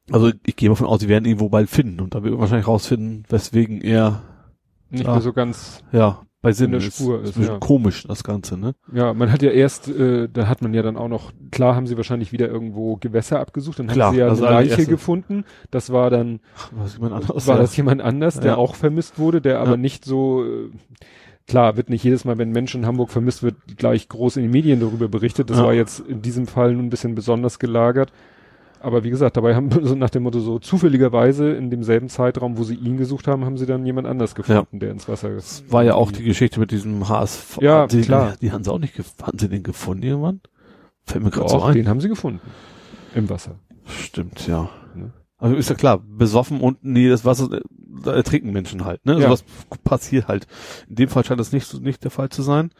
also 0.10 0.32
ich 0.46 0.56
gehe 0.56 0.70
davon 0.70 0.88
aus, 0.88 1.02
sie 1.02 1.10
werden 1.10 1.26
ihn 1.26 1.42
wohl 1.42 1.50
bald 1.50 1.70
finden 1.70 2.00
und 2.00 2.16
da 2.16 2.24
wird 2.24 2.32
man 2.32 2.40
wahrscheinlich 2.42 2.68
rausfinden, 2.68 3.26
weswegen 3.28 3.82
er 3.82 4.22
Nicht 4.94 5.08
Ah. 5.08 5.14
mehr 5.14 5.22
so 5.22 5.34
ganz, 5.34 5.84
ja 5.92 6.22
bei 6.44 6.52
Sinn 6.52 6.72
der 6.72 6.82
ist. 6.82 6.98
Spur 6.98 7.22
ist. 7.24 7.30
ist, 7.32 7.38
ein 7.38 7.44
ja. 7.44 7.58
komisch, 7.58 8.04
das 8.06 8.22
Ganze, 8.26 8.58
ne? 8.58 8.76
ja, 8.94 9.14
man 9.14 9.32
hat 9.32 9.42
ja 9.42 9.50
erst, 9.52 9.88
äh, 9.88 10.28
da 10.28 10.48
hat 10.50 10.62
man 10.62 10.74
ja 10.74 10.82
dann 10.82 10.98
auch 10.98 11.08
noch, 11.08 11.32
klar 11.52 11.74
haben 11.74 11.88
sie 11.88 11.96
wahrscheinlich 11.96 12.34
wieder 12.34 12.50
irgendwo 12.50 12.98
Gewässer 12.98 13.40
abgesucht, 13.40 13.80
dann 13.80 13.88
Klar, 13.88 14.08
haben 14.08 14.14
sie 14.16 14.20
ja 14.20 14.28
das 14.28 14.40
eine 14.42 14.48
war 14.48 14.62
Leiche 14.62 14.86
gefunden, 14.86 15.46
das 15.72 15.94
war 15.94 16.10
dann, 16.10 16.42
Was 16.72 16.96
jemand 16.96 17.14
anderes. 17.14 17.48
war 17.48 17.56
ja. 17.56 17.62
das 17.62 17.78
jemand 17.78 18.02
anders, 18.02 18.42
der 18.42 18.52
Ja. 18.52 18.58
auch 18.58 18.76
vermisst 18.76 19.18
wurde, 19.20 19.40
der 19.40 19.60
aber 19.60 19.78
nicht 19.78 20.04
so, 20.04 20.44
äh, 20.44 20.70
klar, 21.48 21.78
wird 21.78 21.90
nicht 21.90 22.04
jedes 22.04 22.26
Mal, 22.26 22.38
wenn 22.38 22.52
Menschen 22.52 22.82
in 22.82 22.88
Hamburg 22.88 23.10
vermisst 23.12 23.42
wird, 23.42 23.56
gleich 23.78 24.10
groß 24.10 24.36
in 24.36 24.44
den 24.44 24.52
Medien 24.52 24.82
darüber 24.82 25.08
berichtet, 25.08 25.50
das 25.50 25.60
war 25.60 25.74
jetzt 25.74 26.02
in 26.02 26.22
diesem 26.22 26.46
Fall 26.46 26.74
nun 26.74 26.88
ein 26.88 26.90
bisschen 26.90 27.16
besonders 27.16 27.58
gelagert. 27.58 28.12
Aber 28.84 29.06
wie 29.06 29.10
gesagt, 29.10 29.38
dabei 29.38 29.56
haben 29.56 29.70
so 29.84 29.96
nach 29.96 30.10
dem 30.10 30.24
Motto 30.24 30.40
so 30.40 30.60
zufälligerweise 30.60 31.52
in 31.52 31.70
demselben 31.70 32.10
Zeitraum, 32.10 32.58
wo 32.58 32.64
sie 32.64 32.76
ihn 32.76 32.98
gesucht 32.98 33.28
haben, 33.28 33.46
haben 33.46 33.58
sie 33.58 33.66
dann 33.66 33.86
jemand 33.86 34.08
anders 34.08 34.36
gefunden, 34.36 34.80
der 34.80 34.92
ins 34.92 35.08
Wasser 35.08 35.30
Das 35.30 35.64
war 35.70 35.84
ja 35.84 35.96
auch 35.96 36.12
die 36.12 36.24
Geschichte 36.24 36.60
mit 36.60 36.72
diesem 36.72 37.08
HSV. 37.08 37.60
Ja, 37.62 37.88
die, 37.88 38.02
klar. 38.02 38.36
Die 38.42 38.52
haben 38.52 38.66
sie 38.66 38.72
auch 38.72 38.80
nicht 38.80 38.96
gefunden. 38.96 39.26
Haben 39.26 39.40
sie 39.40 39.48
den 39.48 39.64
gefunden 39.64 40.04
irgendwann? 40.04 40.42
Fällt 41.06 41.24
mir 41.24 41.32
gerade 41.32 41.50
so 41.50 41.62
ein. 41.62 41.74
den 41.74 41.88
haben 41.88 42.02
sie 42.02 42.10
gefunden. 42.10 42.42
Im 43.16 43.30
Wasser. 43.30 43.56
Stimmt, 43.86 44.48
ja. 44.48 44.70
Ne? 44.96 45.14
Also 45.38 45.56
ist 45.56 45.70
ja 45.70 45.76
klar, 45.76 46.00
besoffen 46.00 46.60
und 46.60 46.84
nee, 46.84 47.08
das 47.08 47.24
Wasser, 47.24 47.62
da 48.04 48.14
ertrinken 48.14 48.52
Menschen 48.52 48.84
halt, 48.84 49.06
ne? 49.06 49.14
Ja. 49.14 49.22
Sowas 49.22 49.46
passiert 49.86 50.28
halt. 50.28 50.46
In 50.90 50.96
dem 50.96 51.10
Fall 51.10 51.24
scheint 51.24 51.40
das 51.40 51.54
nicht, 51.54 51.82
nicht 51.82 52.04
der 52.04 52.12
Fall 52.12 52.30
zu 52.30 52.42
sein. 52.42 52.72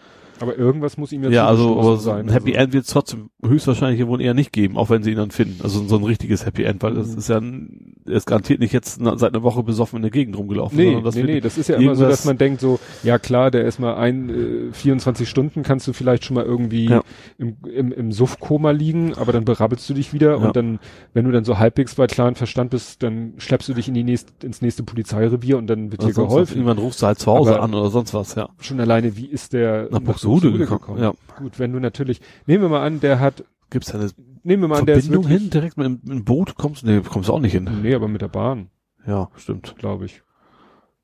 Aber 0.44 0.58
irgendwas 0.58 0.98
muss 0.98 1.12
ihm 1.12 1.24
ja, 1.24 1.30
Ja, 1.30 1.48
also 1.48 1.80
aber 1.80 1.98
so 1.98 2.12
ein 2.12 2.30
Happy 2.30 2.52
also. 2.52 2.64
End 2.66 2.74
wird 2.74 2.84
es 2.86 2.92
trotzdem 2.92 3.30
höchstwahrscheinlich 3.46 4.06
wohl 4.06 4.22
eher 4.22 4.34
nicht 4.34 4.52
geben, 4.52 4.78
auch 4.78 4.90
wenn 4.90 5.02
sie 5.04 5.12
ihn 5.12 5.18
dann 5.18 5.32
finden. 5.32 5.62
Also 5.64 5.84
so 5.88 5.96
ein 5.98 6.04
richtiges 6.04 6.46
Happy 6.46 6.64
End, 6.64 6.84
weil 6.84 6.94
das 6.96 7.08
Mhm. 7.14 7.18
ist 7.18 7.30
ja, 7.30 7.38
ein, 7.38 7.96
er 8.06 8.14
ist 8.14 8.26
garantiert 8.28 8.60
nicht 8.60 8.74
jetzt 8.74 9.00
na- 9.02 9.18
seit 9.18 9.34
einer 9.34 9.44
Woche 9.44 9.64
besoffen 9.64 9.98
in 9.98 10.02
der 10.04 10.12
Gegend 10.12 10.38
rumgelaufen. 10.38 10.78
Nee, 10.78 11.02
das 11.04 11.16
nee, 11.16 11.24
nee, 11.24 11.40
das 11.42 11.58
ist 11.58 11.70
ja 11.70 11.78
immer 11.78 11.96
so, 11.96 12.04
dass 12.06 12.26
man 12.26 12.38
denkt 12.38 12.60
so, 12.62 12.80
ja 13.04 13.18
klar, 13.18 13.50
der 13.52 13.66
ist 13.66 13.80
mal 13.80 13.96
ein, 13.96 14.30
äh, 14.70 14.74
24 14.74 15.28
Stunden 15.30 15.64
kannst 15.64 15.88
du 15.88 15.94
vielleicht 15.94 16.26
schon 16.26 16.36
mal 16.36 16.44
irgendwie 16.46 16.86
Ja. 16.90 17.02
im, 17.38 17.56
im, 17.74 17.92
im 17.92 18.12
Suffkoma 18.12 18.72
liegen, 18.72 19.14
aber 19.16 19.32
dann 19.32 19.46
berappelst 19.46 19.90
du 19.90 19.94
dich 19.94 20.14
wieder 20.14 20.32
Ja. 20.32 20.36
und 20.36 20.56
dann, 20.56 20.80
wenn 21.14 21.26
du 21.26 21.32
dann 21.32 21.46
so 21.46 21.58
halbwegs 21.60 21.96
bei 21.96 22.08
klaren 22.08 22.36
Verstand 22.36 22.72
bist, 22.72 23.02
dann 23.04 23.34
schleppst 23.38 23.70
du 23.70 23.74
dich 23.74 23.88
in 23.88 23.94
die 23.94 24.04
nächst, 24.04 24.44
ins 24.44 24.62
nächste 24.62 24.84
Polizeirevier 24.84 25.58
und 25.58 25.68
dann 25.68 25.92
wird 25.92 26.04
dir 26.04 26.14
geholfen. 26.14 26.56
Irgendwann 26.58 26.78
rufst 26.80 27.02
du 27.02 27.06
halt 27.08 27.20
zu 27.20 27.32
Hause 27.32 27.56
Aber- 27.56 27.64
an 27.64 27.74
oder 27.74 27.90
sonst 27.90 28.14
was, 28.14 28.36
ja. 28.36 28.50
Schon 28.60 28.80
alleine, 28.80 29.16
wie 29.16 29.26
ist 29.28 29.54
der 29.54 29.88
Nach 29.92 30.02
Buxtehude 30.42 30.66
gekommen, 30.66 31.02
ja. 31.02 31.14
Gut, 31.38 31.60
wenn 31.60 31.72
du 31.74 31.80
natürlich, 31.80 32.22
nehmen 32.46 32.64
wir 32.64 32.70
mal 32.70 32.86
an, 32.86 33.00
der 33.00 33.20
hat, 33.20 33.44
Gibt's 33.70 33.92
da 33.92 34.00
eine 34.00 34.10
nehmen 34.44 34.62
wir 34.64 34.68
mal 34.68 34.80
an, 34.80 34.86
der 34.86 34.98
ist 34.98 35.10
wirklich, 35.12 35.42
hin, 35.42 35.50
direkt 35.50 35.78
mit 35.78 35.86
dem, 36.08 36.24
Boot 36.24 36.56
kommst? 36.56 36.86
Nee, 36.86 37.00
kommst 37.02 37.30
du 37.30 37.34
auch 37.34 37.40
nicht 37.40 37.54
hin. 37.54 37.68
Nee, 37.82 37.96
aber 37.96 38.08
mit 38.08 38.22
der 38.22 38.28
Bahn, 38.28 38.68
Ja, 39.08 39.30
stimmt. 39.36 39.76
glaube 39.78 40.06
ich. 40.06 40.22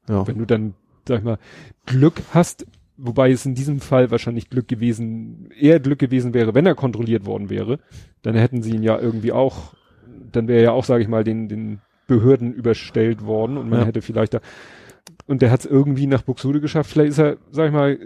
Ja. 0.08 0.26
wenn 0.28 0.38
du 0.40 0.46
dann, 0.46 0.74
sag 1.08 1.20
ich 1.20 1.24
mal, 1.24 1.38
Glück 1.86 2.22
hast, 2.34 2.66
wobei 2.98 3.32
es 3.32 3.46
in 3.46 3.56
diesem 3.56 3.80
Fall 3.80 4.12
wahrscheinlich 4.12 4.50
Glück 4.50 4.68
gewesen, 4.68 5.50
eher 5.58 5.80
Glück 5.80 6.00
gewesen 6.00 6.34
wäre, 6.34 6.54
wenn 6.54 6.66
er 6.66 6.76
kontrolliert 6.76 7.26
worden 7.26 7.50
wäre, 7.50 7.80
dann 8.24 8.36
hätten 8.36 8.62
sie 8.62 8.72
ihn 8.76 8.84
ja 8.84 9.00
irgendwie 9.00 9.32
auch, 9.32 9.74
dann 10.32 10.48
wäre 10.48 10.60
er 10.60 10.64
ja 10.66 10.72
auch, 10.72 10.84
sage 10.84 11.02
ich 11.04 11.10
mal, 11.10 11.24
den, 11.24 11.48
den 11.48 11.80
Behörden 12.08 12.54
überstellt 12.54 13.24
worden 13.26 13.58
und 13.58 13.70
man 13.70 13.80
Ja. 13.82 13.86
hätte 13.86 14.02
vielleicht 14.02 14.34
da, 14.34 14.42
und 15.28 15.42
der 15.44 15.52
hat 15.52 15.60
es 15.62 15.66
irgendwie 15.68 16.08
nach 16.08 16.24
Buxtehude 16.24 16.60
geschafft, 16.60 16.90
vielleicht 16.92 17.12
ist 17.12 17.20
er, 17.20 17.38
sag 17.52 17.68
ich 17.68 17.74
mal, 17.74 18.00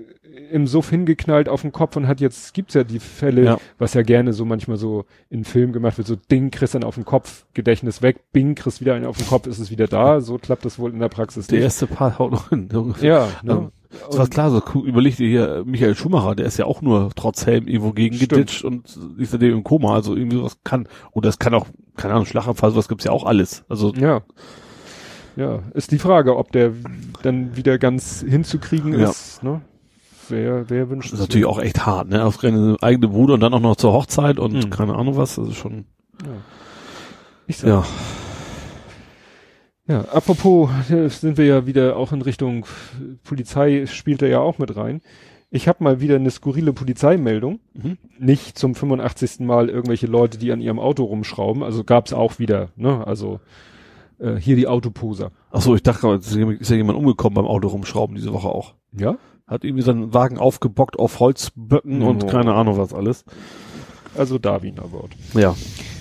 im 0.52 0.68
Suff 0.68 0.90
hingeknallt 0.90 1.48
auf 1.50 1.62
den 1.62 1.72
Kopf 1.72 1.96
und 1.96 2.08
hat 2.08 2.20
jetzt, 2.22 2.54
gibt's 2.54 2.74
ja 2.74 2.84
die 2.84 3.00
Fälle, 3.00 3.44
Ja. 3.44 3.58
was 3.78 3.94
ja 3.94 4.02
gerne 4.02 4.34
so 4.34 4.46
manchmal 4.46 4.78
so 4.78 5.06
in 5.30 5.44
Filmen 5.44 5.74
gemacht 5.74 5.98
wird, 5.98 6.08
so 6.08 6.16
Ding, 6.16 6.50
kriegst 6.52 6.74
dann 6.76 6.84
auf 6.84 6.96
den 6.96 7.06
Kopf, 7.06 7.46
Gedächtnis 7.54 8.02
weg, 8.02 8.32
Bing, 8.32 8.56
kriegst 8.56 8.82
wieder 8.82 8.96
einen 8.96 9.06
auf 9.06 9.18
den 9.18 9.28
Kopf, 9.28 9.48
ist 9.48 9.60
es 9.60 9.70
wieder 9.72 9.88
da, 9.88 10.22
so 10.22 10.38
klappt 10.38 10.66
das 10.66 10.80
wohl 10.80 10.92
in 10.92 11.00
der 11.00 11.10
Praxis 11.10 11.48
Der 11.48 11.58
nicht. 11.58 11.66
erste 11.66 11.88
Part 11.88 12.20
haut 12.20 12.32
noch 12.32 12.50
hin. 12.50 12.70
Ja, 13.02 13.28
ne? 13.44 13.72
Also, 13.94 14.08
Das 14.10 14.18
war 14.18 14.28
klar, 14.28 14.50
so 14.50 14.82
überleg 14.82 15.18
dir 15.18 15.28
hier, 15.30 15.56
äh, 15.58 15.64
Michael 15.66 15.94
Schumacher, 15.96 16.34
der 16.36 16.48
ist 16.48 16.58
ja 16.58 16.66
auch 16.66 16.82
nur 16.82 17.12
trotz 17.16 17.46
Helm 17.46 17.68
irgendwo 17.68 17.92
gegen 17.92 18.16
Stimmt. 18.16 18.32
geditscht 18.32 18.64
und 18.64 18.88
ist 19.20 19.32
seitdem 19.32 19.54
im 19.54 19.64
Koma, 19.64 19.94
also 19.94 20.16
irgendwie 20.16 20.38
sowas 20.38 20.58
kann, 20.64 20.88
oder 21.12 21.30
es 21.30 21.38
kann 21.38 21.54
auch, 21.54 21.68
keine 21.96 22.16
Ahnung, 22.16 22.26
Schlaganfall, 22.26 22.72
sowas 22.72 22.88
gibt's 22.88 23.04
ja 23.04 23.12
auch 23.12 23.24
alles. 23.26 23.64
Also, 23.70 23.94
Ja. 23.94 24.22
Ja, 25.36 25.60
ist 25.74 25.92
die 25.92 25.98
Frage, 26.00 26.38
ob 26.38 26.52
der 26.52 26.74
dann 27.24 27.56
wieder 27.56 27.78
ganz 27.80 28.24
hinzukriegen 28.28 29.00
Ja. 29.00 29.10
ist, 29.10 29.42
ne? 29.44 29.62
Wer, 30.34 30.70
wer 30.70 30.90
wünscht 30.90 31.12
das 31.14 31.20
ist 31.20 31.26
natürlich 31.28 31.46
auch 31.46 31.60
echt 31.60 31.86
hart, 31.86 32.10
ne, 32.10 32.26
auf 32.26 32.38
seine 32.42 32.76
eigene 32.82 33.08
Bruder 33.08 33.36
und 33.36 33.40
dann 33.42 33.54
auch 33.54 33.60
noch 33.60 33.76
zur 33.76 33.94
Hochzeit 33.94 34.40
und 34.40 34.54
Mhm. 34.54 34.70
keine 34.70 34.96
Ahnung 34.96 35.16
was, 35.18 35.36
das 35.36 35.48
ist 35.50 35.56
schon, 35.58 35.86
Ja. 36.24 36.30
Ich 37.48 37.58
sag, 37.58 37.68
ja. 37.68 37.84
ja, 39.88 40.02
apropos, 40.12 40.70
sind 40.88 41.38
wir 41.38 41.46
ja 41.46 41.66
wieder 41.66 41.98
auch 41.98 42.12
in 42.14 42.22
Richtung 42.22 42.66
Polizei, 43.24 43.86
spielt 43.86 44.22
er 44.22 44.30
ja 44.30 44.40
auch 44.40 44.58
mit 44.60 44.76
rein. 44.76 45.02
Ich 45.52 45.68
habe 45.68 45.84
mal 45.84 46.00
wieder 46.02 46.16
eine 46.16 46.32
skurrile 46.32 46.74
Polizeimeldung. 46.74 47.60
Mhm. 47.74 47.98
Nicht 48.18 48.58
zum 48.58 48.74
85. 48.74 49.42
Mal 49.42 49.70
irgendwelche 49.70 50.08
Leute, 50.08 50.40
die 50.40 50.52
an 50.52 50.62
ihrem 50.62 50.80
Auto 50.80 51.04
rumschrauben. 51.04 51.62
Also 51.62 51.84
gab's 51.84 52.12
auch 52.12 52.40
wieder, 52.40 52.70
ne? 52.76 53.06
Also 53.06 53.40
äh, 54.20 54.36
hier 54.36 54.56
die 54.56 54.68
Autoposer. 54.68 55.32
Ach 55.52 55.62
so, 55.62 55.76
ich 55.76 55.84
dachte, 55.84 56.08
ist 56.16 56.34
ja 56.36 56.76
jemand 56.76 56.98
umgekommen 56.98 57.36
beim 57.36 57.46
Auto 57.46 57.68
rumschrauben 57.68 58.16
diese 58.16 58.34
Woche 58.34 58.48
auch. 58.48 58.74
Ja? 58.98 59.18
Hat 59.48 59.64
irgendwie 59.64 59.84
seinen 59.84 60.14
Wagen 60.14 60.38
aufgebockt 60.38 60.98
auf 60.98 61.20
Holzböcken 61.20 62.02
und 62.02 62.24
Oh. 62.24 62.28
keine 62.28 62.54
Ahnung 62.54 62.78
was 62.78 62.94
alles. 62.94 63.26
Also 64.16 64.38
Darwin 64.38 64.80
Award. 64.80 65.12
Ja. 65.34 65.56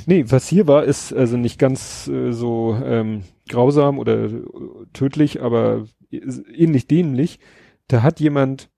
Nee, 0.07 0.25
was 0.29 0.49
hier 0.49 0.67
war, 0.67 0.85
ist 0.85 1.13
also 1.13 1.37
nicht 1.37 1.59
ganz 1.59 2.09
äh, 2.09 2.33
so 2.33 2.77
ähm, 2.85 3.23
grausam 3.49 3.99
oder 3.99 4.25
äh, 4.25 4.43
tödlich, 4.93 5.41
aber 5.43 5.87
ähnlich 6.11 6.87
dämlich. 6.87 7.39
Da 7.89 8.03
hat 8.03 8.21
jemand, 8.21 8.69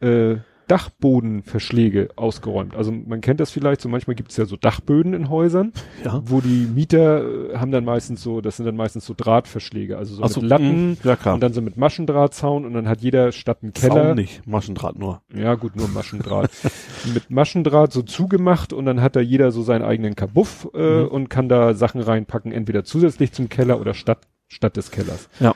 äh, 0.00 0.36
Dachbodenverschläge 0.70 2.10
ausgeräumt. 2.16 2.74
Also 2.76 2.92
man 2.92 3.20
kennt 3.20 3.40
das 3.40 3.50
vielleicht, 3.50 3.80
so 3.80 3.88
manchmal 3.88 4.14
gibt 4.14 4.30
es 4.30 4.36
ja 4.36 4.44
so 4.44 4.56
Dachböden 4.56 5.14
in 5.14 5.28
Häusern, 5.28 5.72
Ja. 6.04 6.22
wo 6.24 6.40
die 6.40 6.66
Mieter 6.72 7.52
äh, 7.52 7.56
haben 7.58 7.70
dann 7.72 7.84
meistens 7.84 8.22
so, 8.22 8.40
das 8.40 8.56
sind 8.56 8.66
dann 8.66 8.76
meistens 8.76 9.04
so 9.06 9.14
Drahtverschläge, 9.16 9.98
also 9.98 10.14
so 10.14 10.26
so, 10.26 10.40
mit 10.40 10.50
Latten 10.50 10.90
mh, 10.92 10.96
ja, 11.04 11.16
klar. 11.16 11.34
und 11.34 11.40
dann 11.42 11.52
so 11.52 11.60
mit 11.62 11.76
Maschendrahtzaun 11.76 12.64
und 12.64 12.72
dann 12.74 12.88
hat 12.88 13.00
jeder 13.00 13.32
statt 13.32 13.58
einen 13.62 13.72
Keller. 13.72 14.08
Zaun 14.08 14.16
nicht, 14.16 14.46
Maschendraht 14.46 14.98
nur. 14.98 15.22
Ja, 15.34 15.54
gut, 15.54 15.76
nur 15.76 15.88
Maschendraht. 15.88 16.50
mit 17.14 17.30
Maschendraht 17.30 17.92
so 17.92 18.02
zugemacht 18.02 18.72
und 18.72 18.84
dann 18.86 19.00
hat 19.00 19.16
da 19.16 19.20
jeder 19.20 19.50
so 19.52 19.62
seinen 19.62 19.82
eigenen 19.82 20.14
Kabuff 20.14 20.68
äh, 20.74 21.00
Mhm. 21.02 21.08
und 21.08 21.28
kann 21.30 21.48
da 21.48 21.74
Sachen 21.74 22.00
reinpacken, 22.00 22.52
entweder 22.52 22.84
zusätzlich 22.84 23.32
zum 23.32 23.48
Keller 23.48 23.80
oder 23.80 23.94
statt, 23.94 24.26
statt 24.48 24.76
des 24.76 24.90
Kellers. 24.90 25.28
Ja. 25.40 25.54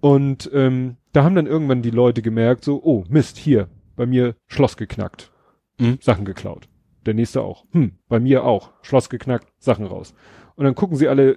Und 0.00 0.48
ähm, 0.54 0.96
da 1.12 1.24
haben 1.24 1.34
dann 1.34 1.46
irgendwann 1.46 1.82
die 1.82 1.90
Leute 1.90 2.22
gemerkt, 2.22 2.64
so, 2.64 2.80
oh, 2.82 3.04
Mist, 3.08 3.36
hier, 3.36 3.66
bei 3.98 4.06
mir 4.06 4.34
Schloss 4.46 4.78
geknackt, 4.78 5.30
Mhm. 5.78 5.98
Sachen 6.00 6.24
geklaut. 6.24 6.68
Der 7.06 7.14
nächste 7.14 7.42
auch. 7.42 7.64
Hm, 7.72 7.92
bei 8.08 8.18
mir 8.18 8.44
auch. 8.44 8.70
Schloss 8.82 9.08
geknackt, 9.10 9.52
Sachen 9.58 9.86
raus. 9.86 10.14
Und 10.56 10.64
dann 10.64 10.74
gucken 10.74 10.96
sie 10.96 11.08
alle 11.08 11.36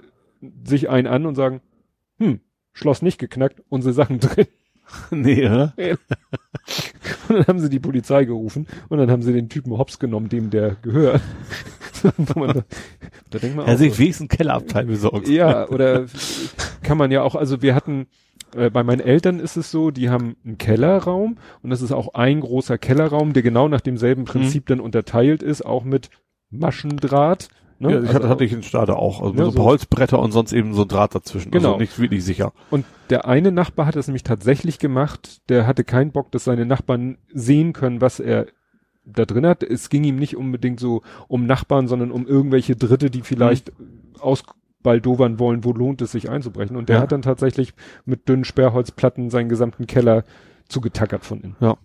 sich 0.64 0.90
einen 0.90 1.06
an 1.08 1.26
und 1.28 1.36
sagen, 1.36 1.62
hm, 2.18 2.40
Schloss 2.74 3.02
nicht 3.04 3.20
geknackt, 3.20 3.62
unsere 3.70 3.94
Sachen 3.94 4.20
drin. 4.22 4.48
nee, 5.12 5.46
oder? 5.46 5.74
Und 7.30 7.36
dann 7.38 7.48
haben 7.48 7.60
sie 7.60 7.70
die 7.70 7.80
Polizei 7.80 8.26
gerufen 8.26 8.68
und 8.90 8.98
dann 8.98 9.12
haben 9.12 9.22
sie 9.22 9.32
den 9.34 9.48
Typen 9.50 9.78
hops 9.78 10.00
genommen, 10.00 10.30
dem 10.30 10.50
der 10.50 10.76
gehört. 10.82 11.22
Da, 12.04 12.14
da 13.30 13.38
denkt 13.38 13.56
man 13.56 13.68
Er 13.68 13.78
sich 13.78 13.94
so, 13.94 14.00
wenigstens 14.00 14.30
Kellerabteil 14.30 14.86
besorgt. 14.86 15.28
ja, 15.28 15.70
oder 15.70 16.08
kann 16.82 16.98
man 16.98 17.12
ja 17.12 17.22
auch, 17.22 17.36
also 17.36 17.62
wir 17.62 17.76
hatten, 17.76 18.08
äh, 18.56 18.70
bei 18.70 18.84
meinen 18.84 19.02
Eltern 19.02 19.40
ist 19.40 19.58
es 19.58 19.72
so, 19.72 19.92
die 19.92 20.10
haben 20.10 20.36
einen 20.46 20.58
Kellerraum 20.58 21.38
und 21.64 21.70
das 21.70 21.82
ist 21.82 21.92
auch 21.92 22.14
ein 22.14 22.40
großer 22.42 22.78
Kellerraum, 22.78 23.34
der 23.34 23.44
genau 23.44 23.68
nach 23.68 23.82
demselben 23.82 24.26
Prinzip 24.26 24.66
dann 24.68 24.80
unterteilt 24.80 25.44
ist, 25.44 25.66
auch 25.66 25.84
mit 25.84 26.10
Maschendraht. 26.50 27.50
Ne? 27.80 27.92
Ja, 27.92 27.98
Also 27.98 28.14
hatte, 28.14 28.30
hatte 28.30 28.44
ich 28.46 28.54
in 28.54 28.62
Stade 28.64 28.96
auch. 28.96 29.22
Also 29.22 29.38
Ja, 29.40 29.46
so, 29.46 29.52
so- 29.52 29.64
Holzbretter 29.64 30.20
und 30.20 30.32
sonst 30.32 30.54
eben 30.54 30.74
so 30.74 30.84
ein 30.84 30.88
Draht 30.88 31.16
dazwischen. 31.16 31.52
Genau. 31.52 31.70
Also 31.70 31.80
nicht 31.80 31.98
wirklich 32.00 32.24
sicher. 32.24 32.54
Und 32.70 32.86
der 33.10 33.26
eine 33.28 33.52
Nachbar 33.52 33.88
hat 33.88 33.96
das 33.96 34.08
nämlich 34.08 34.24
tatsächlich 34.24 34.78
gemacht. 34.78 35.42
Der 35.50 35.66
hatte 35.66 35.84
keinen 35.84 36.12
Bock, 36.12 36.32
dass 36.32 36.44
seine 36.44 36.66
Nachbarn 36.66 37.18
sehen 37.34 37.74
können, 37.74 38.00
was 38.02 38.20
er 38.20 38.46
da 39.04 39.26
drin 39.26 39.48
hat. 39.48 39.64
Es 39.64 39.90
ging 39.90 40.04
ihm 40.04 40.18
nicht 40.18 40.38
unbedingt 40.38 40.80
so 40.80 41.02
um 41.28 41.48
Nachbarn, 41.48 41.88
sondern 41.88 42.12
um 42.12 42.28
irgendwelche 42.28 42.76
Dritte, 42.76 43.10
die 43.10 43.22
vielleicht 43.22 43.72
ausbaldowern 44.82 45.40
wollen, 45.40 45.64
wo 45.64 45.72
lohnt 45.74 46.02
es 46.02 46.12
sich 46.12 46.30
einzubrechen. 46.30 46.76
Und 46.76 46.90
der 46.90 46.98
Ja. 46.98 47.02
hat 47.04 47.12
dann 47.12 47.22
tatsächlich 47.22 47.74
mit 48.06 48.28
dünnen 48.28 48.44
Sperrholzplatten 48.44 49.30
seinen 49.30 49.50
gesamten 49.50 49.88
Keller 49.88 50.24
zugetackert 50.68 51.24
von 51.26 51.42
innen. 51.42 51.56
Ja. 51.60 51.78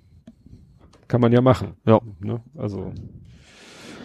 Kann 1.09 1.21
man 1.21 1.33
ja 1.33 1.41
machen. 1.41 1.75
Ja. 1.85 2.01
Ne? 2.21 2.41
Also 2.57 2.93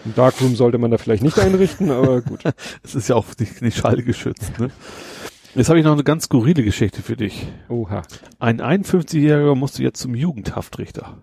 ein 0.05 0.13
Darkroom 0.15 0.55
sollte 0.55 0.77
man 0.77 0.91
da 0.91 0.97
vielleicht 0.97 1.23
nicht 1.23 1.39
einrichten, 1.39 1.89
aber 1.89 2.21
gut. 2.21 2.43
Es 2.83 2.95
ist 2.95 3.07
ja 3.07 3.15
auch 3.15 3.25
nicht, 3.39 3.61
nicht 3.61 3.77
schallgeschützt, 3.77 4.59
ne? 4.59 4.69
Jetzt 5.53 5.67
habe 5.67 5.79
ich 5.79 5.85
noch 5.85 5.91
eine 5.93 6.03
ganz 6.05 6.25
skurrile 6.25 6.63
Geschichte 6.63 7.01
für 7.01 7.17
dich. 7.17 7.51
Oha. 7.67 8.03
Ein 8.39 8.61
51-Jähriger 8.61 9.53
musste 9.55 9.83
jetzt 9.83 9.99
zum 9.99 10.15
Jugendhaftrichter. 10.15 11.17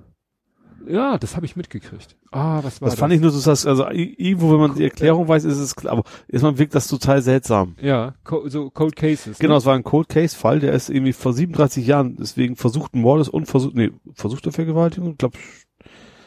Ja, 0.88 1.18
das 1.18 1.36
habe 1.36 1.44
ich 1.46 1.54
mitgekriegt. 1.56 2.16
Ah, 2.32 2.60
was 2.62 2.80
war 2.80 2.86
Das 2.86 2.94
das? 2.94 3.00
fand 3.00 3.12
ich 3.12 3.20
nur 3.20 3.30
so, 3.30 3.40
dass, 3.50 3.66
also 3.66 3.88
irgendwo, 3.90 4.50
wenn 4.52 4.58
man 4.60 4.74
die 4.74 4.84
Erklärung 4.84 5.28
weiß, 5.28 5.44
ist 5.44 5.58
es 5.58 5.76
klar, 5.76 5.92
aber 5.92 6.02
erstmal 6.28 6.58
wirkt 6.58 6.74
das 6.74 6.88
total 6.88 7.20
seltsam. 7.22 7.74
Ja, 7.80 8.14
so 8.46 8.70
Cold 8.70 8.96
Cases. 8.96 9.38
Genau, 9.38 9.54
Ne? 9.54 9.58
es 9.58 9.66
war 9.66 9.74
ein 9.74 9.84
Cold 9.84 10.08
Case 10.08 10.36
Fall, 10.36 10.60
der 10.60 10.72
ist 10.72 10.88
irgendwie 10.90 11.12
vor 11.12 11.32
37 11.32 11.86
Jahren 11.86 12.16
deswegen 12.16 12.56
versuchten 12.56 13.00
Mordes 13.00 13.28
und 13.28 13.46
versucht, 13.46 13.74
nee, 13.74 13.90
versuchte 14.14 14.50
Vergewaltigung, 14.52 15.12
ich 15.12 15.18
glaube, 15.18 15.38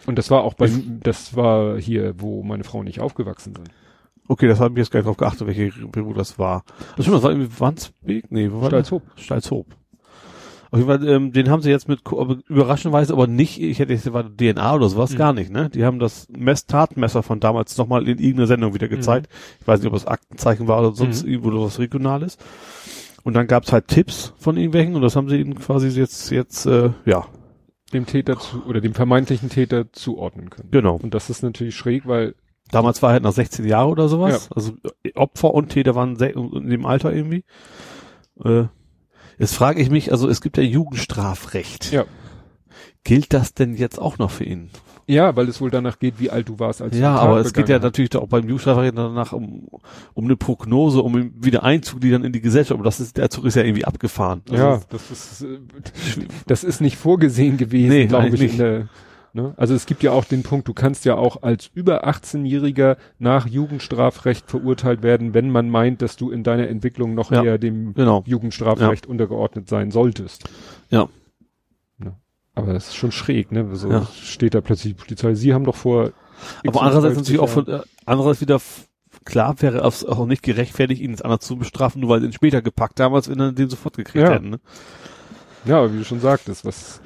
Und 0.06 0.18
das 0.18 0.30
war 0.32 0.44
auch 0.44 0.54
bei, 0.54 0.70
das 1.02 1.36
war 1.36 1.78
hier, 1.80 2.14
wo 2.18 2.44
meine 2.44 2.64
Frau 2.64 2.84
nicht 2.84 3.00
aufgewachsen 3.00 3.54
sind. 3.56 3.70
okay, 4.28 4.48
das 4.48 4.60
habe 4.60 4.74
ich 4.76 4.78
jetzt 4.86 4.92
gar 4.92 5.00
nicht 5.00 5.08
drauf 5.08 5.18
geachtet, 5.18 5.48
welche 5.48 5.72
Büro 5.88 6.14
das 6.14 6.38
war. 6.40 6.64
Das 6.96 7.06
stimmt, 7.06 7.18
das 7.18 7.24
war 7.24 7.32
irgendwie 7.32 7.60
Wandsbek, 7.60 8.32
nee, 8.32 8.50
wo 8.52 8.62
war? 8.62 8.68
Stalzhoop. 8.70 9.04
Stalzhoop. 9.16 9.68
Auf 10.72 10.80
jeden 10.80 10.88
Fall, 10.90 11.06
ähm, 11.08 11.34
den 11.34 11.50
haben 11.50 11.62
sie 11.62 11.70
jetzt 11.70 11.90
mit, 11.90 12.00
überraschenderweise 12.48 13.12
aber 13.14 13.28
nicht, 13.28 13.62
ich 13.62 13.80
hätte 13.80 13.92
jetzt 13.94 14.12
war 14.14 14.24
DNA 14.24 14.74
oder 14.74 14.88
sowas, 14.88 15.12
Mhm. 15.12 15.18
gar 15.18 15.34
nicht, 15.34 15.52
ne? 15.52 15.70
Die 15.70 15.84
haben 15.84 16.00
das 16.00 16.28
Mess 16.30 16.66
Tatmesser 16.66 17.24
von 17.24 17.40
damals 17.42 17.78
nochmal 17.78 18.04
in 18.08 18.18
irgendeiner 18.20 18.48
Sendung 18.48 18.74
wieder 18.74 18.88
gezeigt. 18.88 19.28
Ich 19.60 19.68
weiß 19.68 19.82
nicht, 19.82 19.90
ob 19.90 19.96
es 19.96 20.08
Aktenzeichen 20.08 20.68
war 20.70 20.80
oder 20.80 20.94
sonst 20.94 21.24
Mhm. 21.26 21.30
irgendwo 21.34 21.62
was 21.66 21.78
Regionales. 21.80 22.38
Und 23.24 23.34
dann 23.34 23.48
gab's 23.48 23.72
halt 23.74 23.88
Tipps 23.90 24.34
von 24.38 24.56
irgendwelchen 24.58 24.96
und 24.96 25.02
das 25.02 25.16
haben 25.16 25.28
sie 25.30 25.40
ihnen 25.42 25.56
quasi 25.56 25.90
jetzt, 25.90 26.32
jetzt, 26.32 26.66
äh, 26.66 26.92
ja, 27.06 27.26
Dem 27.94 28.06
Täter 28.06 28.40
zu, 28.40 28.64
oder 28.66 28.80
dem 28.80 28.94
vermeintlichen 28.94 29.50
Täter 29.50 29.92
zuordnen 29.92 30.50
können. 30.50 30.70
genau. 30.72 30.96
Und 30.96 31.14
das 31.14 31.30
ist 31.30 31.44
natürlich 31.44 31.76
schräg, 31.76 32.08
weil, 32.08 32.34
Damals 32.72 33.02
war 33.02 33.10
er 33.10 33.14
halt 33.16 33.24
nach 33.24 33.34
16 33.34 33.66
Jahren 33.66 33.90
oder 33.92 34.08
sowas. 34.08 34.50
Also 34.56 34.72
äh, 35.04 35.12
Opfer 35.16 35.54
und 35.54 35.68
Täter 35.68 35.94
waren 35.96 36.16
in 36.16 36.70
dem 36.70 36.86
Alter 36.86 37.12
irgendwie. 37.14 37.44
Äh, 38.46 38.64
jetzt 39.42 39.56
frage 39.56 39.82
ich 39.82 39.90
mich, 39.90 40.12
also 40.12 40.30
es 40.30 40.40
gibt 40.40 40.58
ja 40.58 40.64
Jugendstrafrecht. 40.64 41.92
Ja. 41.92 42.06
Gilt 43.04 43.34
das 43.34 43.54
denn 43.54 43.76
jetzt 43.76 44.00
auch 44.00 44.18
noch 44.18 44.32
für 44.32 44.46
ihn? 44.46 44.70
ja, 45.08 45.36
weil 45.36 45.50
es 45.50 45.60
wohl 45.60 45.70
danach 45.70 46.00
geht, 46.00 46.20
wie 46.20 46.30
alt 46.30 46.48
du 46.48 46.60
warst, 46.60 46.82
als 46.82 46.98
ja, 46.98 47.16
aber 47.16 47.40
es 47.40 47.54
geht 47.54 47.68
ja 47.68 47.76
hast. 47.76 47.84
natürlich 47.84 48.16
auch 48.16 48.28
beim 48.28 48.44
Jugendstrafrecht 48.44 48.98
danach 48.98 49.34
um, 49.34 49.68
um 50.14 50.26
eine 50.26 50.38
Prognose, 50.38 51.02
um 51.02 51.34
wieder 51.44 51.64
einzugliedern 51.64 52.24
in 52.24 52.32
die 52.32 52.40
Gesellschaft. 52.40 52.74
Aber 52.74 52.84
das 52.86 53.00
ist, 53.00 53.18
der 53.18 53.30
Zug 53.30 53.46
ist 53.46 53.56
ja 53.56 53.64
irgendwie 53.64 53.84
abgefahren. 53.84 54.42
Also, 54.50 54.64
Ja, 54.64 54.82
das 54.90 55.12
ist, 55.12 55.42
äh, 55.42 55.60
das 56.48 56.64
ist 56.64 56.80
nicht 56.80 56.98
vorgesehen 56.98 57.58
gewesen, 57.58 57.90
Nee, 57.90 58.06
glaube 58.06 58.30
ich, 58.30 58.52
in 58.54 58.58
der, 58.58 58.88
ne? 59.34 59.54
Also 59.58 59.74
es 59.74 59.86
gibt 59.86 60.04
ja 60.04 60.12
auch 60.12 60.26
den 60.26 60.44
Punkt, 60.44 60.68
du 60.68 60.74
kannst 60.74 61.06
ja 61.06 61.16
auch 61.16 61.44
als 61.44 61.70
über 61.74 62.08
18-Jähriger 62.08 62.98
nach 63.20 63.48
Jugendstrafrecht 63.48 64.50
verurteilt 64.50 65.04
werden, 65.04 65.34
wenn 65.34 65.50
man 65.50 65.70
meint, 65.70 66.02
dass 66.02 66.16
du 66.18 66.32
in 66.32 66.44
deiner 66.44 66.68
Entwicklung 66.68 67.14
noch 67.16 67.32
Ja, 67.32 67.44
eher 67.44 67.58
dem 67.58 67.94
Genau. 67.94 68.24
Jugendstrafrecht 68.26 69.08
untergeordnet 69.08 69.68
sein 69.70 69.92
solltest. 69.92 70.44
Ja. 70.90 71.08
Ne? 71.98 72.16
Aber 72.56 72.74
das 72.74 72.88
ist 72.90 72.96
schon 72.96 73.12
schräg, 73.12 73.52
ne? 73.52 73.68
So 73.76 73.90
Ja. 73.92 74.08
steht 74.22 74.54
da 74.54 74.62
plötzlich 74.62 74.96
die 74.96 75.02
Polizei. 75.02 75.34
Sie 75.36 75.54
haben 75.54 75.64
doch 75.66 75.76
vor. 75.76 76.12
Aber 76.66 76.82
andererseits 76.82 77.18
natürlich 77.18 77.40
auch 77.40 77.50
von 77.50 77.68
äh, 77.68 77.82
andererseits 78.06 78.42
wieder 78.42 78.60
klar 79.26 79.62
wäre 79.62 79.86
es 79.88 80.04
auch 80.06 80.26
nicht 80.26 80.42
gerechtfertigt, 80.42 81.02
ihn 81.02 81.12
jetzt 81.12 81.24
anders 81.24 81.42
zu 81.42 81.58
bestrafen, 81.58 82.02
nur 82.02 82.10
weil 82.10 82.22
sie 82.22 82.28
ihn 82.28 82.34
später 82.34 82.62
gepackt 82.62 83.00
haben, 83.00 83.14
als 83.14 83.30
wenn 83.30 83.40
er 83.40 83.52
den 83.52 83.70
sofort 83.70 83.96
gekriegt 83.98 84.26
Ja. 84.28 84.34
hätten. 84.34 84.50
Ne? 84.50 84.60
Ja, 85.66 85.94
wie 85.94 86.00
du 86.00 86.04
schon 86.06 86.20
sagtest, 86.22 86.66
was, 86.66 87.02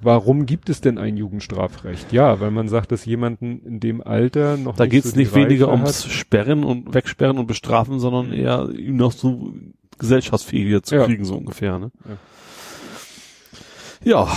warum 0.00 0.46
gibt 0.46 0.68
es 0.70 0.80
denn 0.80 0.98
ein 0.98 1.16
Jugendstrafrecht? 1.16 2.12
Ja, 2.12 2.40
weil 2.40 2.50
man 2.50 2.68
sagt, 2.68 2.92
dass 2.92 3.04
jemanden 3.04 3.60
in 3.64 3.80
dem 3.80 4.02
Alter 4.02 4.56
noch 4.56 4.76
Da 4.76 4.84
nicht 4.84 4.92
geht's 4.92 5.10
so 5.10 5.12
die 5.14 5.20
nicht 5.20 5.34
weniger 5.34 5.70
ums 5.70 6.06
Sperren 6.06 6.64
und 6.64 6.92
Wegsperren 6.94 7.38
und 7.38 7.46
Bestrafen, 7.46 7.98
sondern 8.00 8.32
eher 8.32 8.68
ihm 8.70 8.96
noch 8.96 9.12
so 9.12 9.52
gesellschaftsfähig 9.98 10.66
wieder 10.66 10.82
zu 10.82 10.94
Ja. 10.96 11.04
kriegen, 11.04 11.24
so 11.24 11.36
ungefähr. 11.36 11.78
Ne? 11.78 11.90
Ja. 14.04 14.26
Ja. 14.26 14.28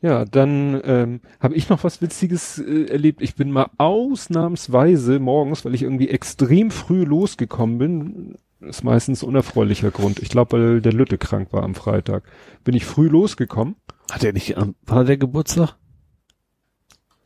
Ja, 0.00 0.24
dann 0.24 0.80
ähm, 0.84 1.20
habe 1.38 1.54
ich 1.54 1.68
noch 1.68 1.84
was 1.84 2.02
Witziges 2.02 2.58
äh, 2.58 2.86
erlebt. 2.86 3.22
Ich 3.22 3.36
bin 3.36 3.52
mal 3.52 3.70
ausnahmsweise 3.78 5.20
morgens, 5.20 5.64
weil 5.64 5.76
ich 5.76 5.82
irgendwie 5.82 6.08
extrem 6.08 6.72
früh 6.72 7.04
losgekommen 7.04 7.78
bin, 7.78 8.34
ist 8.62 8.84
meistens 8.84 9.22
unerfreulicher 9.22 9.90
Grund. 9.90 10.18
Ich 10.20 10.28
glaube, 10.28 10.52
weil 10.56 10.80
der 10.80 10.92
Lütte 10.92 11.18
krank 11.18 11.52
war 11.52 11.62
am 11.62 11.74
Freitag. 11.74 12.24
Bin 12.64 12.74
ich 12.74 12.84
früh 12.84 13.08
losgekommen. 13.08 13.76
Hat 14.10 14.24
er 14.24 14.32
nicht, 14.32 14.56
ähm, 14.56 14.74
war 14.86 15.04
der 15.04 15.16
Geburtstag? 15.16 15.76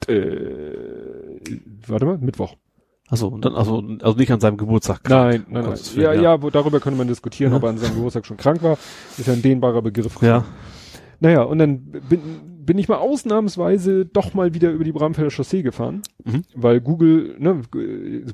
Äh, 0.09 1.41
warte 1.87 2.05
mal, 2.07 2.19
Mittwoch. 2.19 2.57
Achso, 3.09 3.29
und 3.29 3.45
dann, 3.45 3.55
also, 3.55 3.83
also 4.03 4.19
nicht 4.19 4.33
an 4.33 4.41
seinem 4.41 4.57
Geburtstag. 4.57 5.09
Nein, 5.09 5.45
nein, 5.49 5.63
nein. 5.63 5.65
Gottes 5.65 5.95
Willen, 5.95 6.05
Ja, 6.07 6.13
ja. 6.13 6.23
ja, 6.23 6.43
wo, 6.43 6.51
darüber 6.51 6.81
könnte 6.81 6.99
man 6.99 7.07
diskutieren, 7.09 7.53
Ja. 7.53 7.57
ob 7.57 7.63
er 7.65 7.71
an 7.71 7.79
seinem 7.79 7.95
Geburtstag 7.95 8.27
schon 8.27 8.37
krank 8.37 8.63
war. 8.63 8.79
Ist 9.17 9.27
ja 9.27 9.33
ein 9.33 9.43
dehnbarer 9.43 9.83
Begriff. 9.83 10.21
Ja. 10.23 10.45
Naja, 11.21 11.43
und 11.43 11.59
dann 11.59 11.79
bin, 12.09 12.21
bin 12.67 12.77
ich 12.79 12.89
mal 12.89 12.97
ausnahmsweise 12.99 14.05
doch 14.07 14.35
mal 14.35 14.53
wieder 14.55 14.71
über 14.73 14.85
die 14.85 14.93
Bramfelder 14.93 15.31
Chaussee 15.31 15.63
gefahren, 15.63 16.03
Mhm. 16.25 16.43
weil 16.55 16.81
Google, 16.81 17.37
ne, 17.39 17.63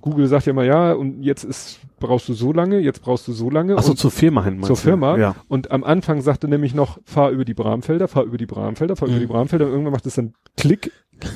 Google 0.01 0.27
sagt 0.27 0.47
ja 0.47 0.53
mal, 0.53 0.67
ja, 0.67 0.93
und 0.93 1.23
jetzt 1.23 1.45
ist, 1.45 1.81
brauchst 2.01 2.29
du 2.29 2.33
so 2.33 2.53
lange, 2.53 2.79
jetzt 2.81 3.03
brauchst 3.03 3.29
du 3.29 3.33
so 3.33 3.51
lange. 3.51 3.77
Achso, 3.77 3.95
zur 3.95 4.11
Firma 4.11 4.43
hin, 4.45 4.55
meinst 4.55 4.67
zur? 4.69 4.77
Firma. 4.77 5.17
Ja. 5.19 5.37
und 5.49 5.71
am 5.71 5.85
Anfang 5.85 6.21
sagte 6.23 6.49
nämlich 6.49 6.75
noch, 6.75 6.99
fahr 7.05 7.31
über 7.31 7.45
die 7.45 7.55
Bramfelder, 7.55 8.09
fahr 8.09 8.25
über 8.25 8.39
die 8.39 8.47
Bramfelder, 8.47 8.97
fahr 8.97 9.09
über 9.09 9.17
Mhm. 9.17 9.21
die 9.21 9.27
Bramfelder, 9.27 9.67
und 9.67 9.73
irgendwann 9.73 9.93
macht 9.93 10.07
es 10.07 10.15
dann 10.15 10.33
Klick, 10.57 10.91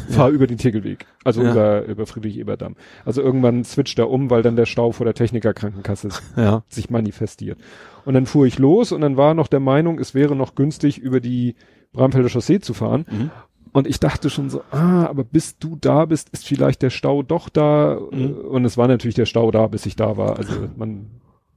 fahr 0.09 0.31
über 0.31 0.47
den 0.47 0.59
Tegelweg. 0.59 1.07
Also 1.25 1.43
Ja. 1.43 1.53
über, 1.53 1.85
über 1.87 2.07
Friedrich-Eberdamm. 2.07 2.75
Also 3.05 3.23
irgendwann 3.23 3.63
switcht 3.65 3.99
er 3.99 4.11
um, 4.11 4.31
weil 4.31 4.43
dann 4.43 4.57
der 4.57 4.67
Stau 4.67 4.91
vor 4.93 5.05
der 5.05 5.15
Technikerkrankenkasse 5.15 6.09
Ja. 6.37 6.65
sich 6.69 6.91
manifestiert. 6.91 7.59
Und 8.05 8.15
dann 8.15 8.27
fuhr 8.27 8.47
ich 8.47 8.59
los 8.59 8.91
und 8.93 9.01
dann 9.03 9.17
war 9.17 9.35
noch 9.35 9.47
der 9.49 9.61
Meinung, 9.61 9.99
es 9.99 10.15
wäre 10.15 10.35
noch 10.35 10.55
günstig, 10.55 10.99
über 10.99 11.21
die 11.21 11.55
Bramfelder 11.97 12.29
Chaussee 12.29 12.61
zu 12.61 12.73
fahren. 12.75 13.05
Mhm. 13.11 13.31
Und 13.73 13.87
ich 13.87 14.01
dachte 14.01 14.31
schon 14.31 14.49
so, 14.49 14.63
ah, 14.71 15.05
aber 15.07 15.23
bis 15.25 15.59
du 15.59 15.77
da 15.79 16.07
bist, 16.07 16.31
ist 16.31 16.47
vielleicht 16.47 16.81
der 16.83 16.91
Stau 16.91 17.23
doch 17.23 17.49
da. 17.49 17.99
Mhm. 18.11 18.33
Und 18.35 18.65
es 18.65 18.79
war 18.79 18.89
natürlich 18.89 19.17
der 19.17 19.27
Stau 19.27 19.51
da, 19.51 19.67
bis 19.67 19.85
ich 19.87 19.97
da 19.97 20.17
war. 20.17 20.39
Also 20.39 20.69
man 20.77 21.07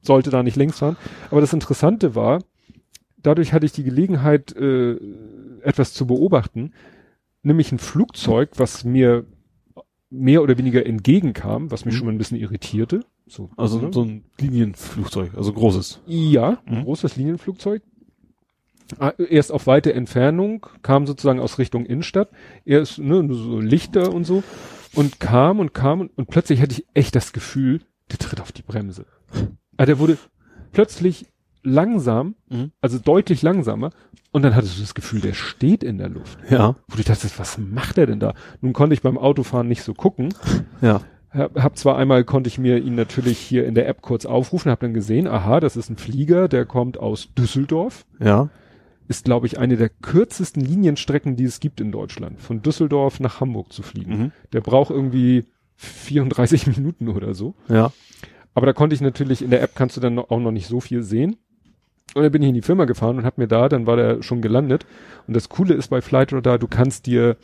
sollte 0.02 0.30
da 0.30 0.44
nicht 0.44 0.58
längs 0.58 0.80
fahren. 0.80 0.98
Aber 1.32 1.40
das 1.42 1.54
Interessante 1.54 2.16
war, 2.16 2.40
dadurch 3.22 3.54
hatte 3.54 3.66
ich 3.66 3.72
die 3.74 3.84
Gelegenheit, 3.84 4.54
äh, 4.56 4.98
etwas 5.62 5.94
zu 5.94 6.08
beobachten. 6.08 6.72
nämlich 7.42 7.72
ein 7.72 7.80
Flugzeug, 7.80 8.50
was 8.58 8.84
mir 8.84 9.26
mehr 10.10 10.44
oder 10.44 10.58
weniger 10.58 10.86
entgegenkam, 10.86 11.72
was 11.72 11.86
mich 11.86 11.94
Mhm. 11.94 11.98
schon 11.98 12.06
mal 12.08 12.12
ein 12.14 12.18
bisschen 12.18 12.38
irritierte. 12.38 13.00
So, 13.28 13.50
Also 13.56 13.80
ne? 13.80 13.94
so 13.94 14.02
ein 14.04 14.26
Linienflugzeug, 14.40 15.32
also 15.38 15.54
großes. 15.54 16.02
Ja, 16.06 16.58
ein 16.66 16.80
Mhm. 16.80 16.84
großes 16.84 17.16
Linienflugzeug. 17.16 17.82
Ah, 18.98 19.14
Erst 19.30 19.52
auf 19.52 19.68
weite 19.68 19.94
Entfernung, 19.94 20.66
kam 20.82 21.06
sozusagen 21.06 21.40
aus 21.40 21.60
Richtung 21.60 21.86
Innenstadt. 21.86 22.30
Erst 22.66 22.98
ne, 23.00 23.22
nur 23.22 23.38
so 23.38 23.60
Lichter 23.60 24.14
und 24.14 24.24
so. 24.26 24.44
Und 24.96 25.20
kam 25.20 25.60
und 25.60 25.74
kam 25.74 26.02
und, 26.02 26.18
und 26.18 26.30
plötzlich 26.30 26.62
hatte 26.62 26.74
ich 26.74 26.86
echt 26.96 27.16
das 27.16 27.32
Gefühl, 27.34 27.82
der 28.12 28.18
tritt 28.18 28.42
auf 28.42 28.52
die 28.52 28.64
Bremse. 28.64 29.06
Also 29.78 29.86
der 29.86 30.00
wurde 30.00 30.18
plötzlich 30.72 31.28
langsam, 31.64 32.36
Mhm. 32.50 32.72
also 32.82 32.98
deutlich 33.00 33.42
langsamer. 33.42 33.92
Und 34.32 34.44
dann 34.44 34.56
hattest 34.56 34.78
du 34.78 34.82
das 34.82 34.94
Gefühl, 34.96 35.22
der 35.22 35.34
steht 35.34 35.84
in 35.84 35.98
der 35.98 36.10
Luft. 36.10 36.38
Ja, 36.50 36.76
Wo 36.88 36.96
du 36.98 37.04
dachtest, 37.04 37.38
was 37.40 37.58
macht 37.58 37.98
er 37.98 38.06
denn 38.08 38.20
da? 38.20 38.34
Nun 38.62 38.74
konnte 38.74 38.94
ich 38.94 39.02
beim 39.02 39.18
Autofahren 39.18 39.68
nicht 39.68 39.84
so 39.84 39.94
gucken. 39.94 40.34
ja. 40.82 41.02
Hab, 41.32 41.62
hab 41.62 41.78
zwar 41.78 41.96
einmal 41.98 42.24
konnte 42.24 42.48
ich 42.48 42.58
mir 42.58 42.80
ihn 42.80 42.96
natürlich 42.96 43.38
hier 43.38 43.68
in 43.68 43.76
der 43.76 43.88
App 43.88 44.02
kurz 44.02 44.26
aufrufen, 44.26 44.72
habe 44.72 44.82
dann 44.88 44.96
gesehen, 44.96 45.28
aha, 45.28 45.60
das 45.60 45.78
ist 45.78 45.90
ein 45.92 45.98
Flieger, 45.98 46.48
der 46.48 46.66
kommt 46.66 46.98
aus 46.98 47.32
Düsseldorf. 47.36 48.04
Ja. 48.20 48.50
Ist, 49.10 49.26
glaube 49.26 49.48
ich, 49.48 49.58
eine 49.58 49.76
der 49.76 49.90
kürzesten 49.90 50.64
Linienstrecken, 50.64 51.36
die 51.36 51.44
es 51.44 51.60
gibt 51.60 51.82
in 51.82 51.92
Deutschland, 51.92 52.40
von 52.40 52.62
Düsseldorf 52.62 53.20
nach 53.20 53.42
Hamburg 53.42 53.74
zu 53.74 53.82
fliegen. 53.82 54.18
Mhm. 54.18 54.32
Der 54.54 54.62
braucht 54.62 54.92
irgendwie 54.92 55.46
34 55.78 56.68
Minuten 56.78 57.10
oder 57.10 57.34
so. 57.34 57.56
Ja. 57.68 57.92
Aber 58.54 58.66
da 58.68 58.74
konnte 58.74 58.94
ich 58.94 59.02
natürlich, 59.02 59.42
in 59.42 59.50
der 59.50 59.62
App 59.64 59.76
kannst 59.76 59.98
du 59.98 60.02
dann 60.02 60.20
auch 60.20 60.40
noch 60.40 60.52
nicht 60.52 60.68
so 60.68 60.80
viel 60.80 61.02
sehen. 61.04 61.38
Und 62.14 62.24
dann 62.24 62.32
bin 62.32 62.42
ich 62.44 62.50
in 62.50 62.56
die 62.56 62.62
Firma 62.62 62.86
gefahren 62.86 63.18
und 63.18 63.26
hab 63.26 63.38
mir 63.38 63.48
da, 63.48 63.68
dann 63.68 63.86
war 63.88 63.96
der 63.96 64.22
schon 64.22 64.42
gelandet. 64.42 64.86
Und 65.28 65.36
das 65.36 65.50
Coole 65.50 65.74
ist 65.74 65.90
bei 65.90 66.02
Flightradar, 66.02 66.60
du 66.60 66.68
kannst 66.68 67.06
dir 67.06 67.38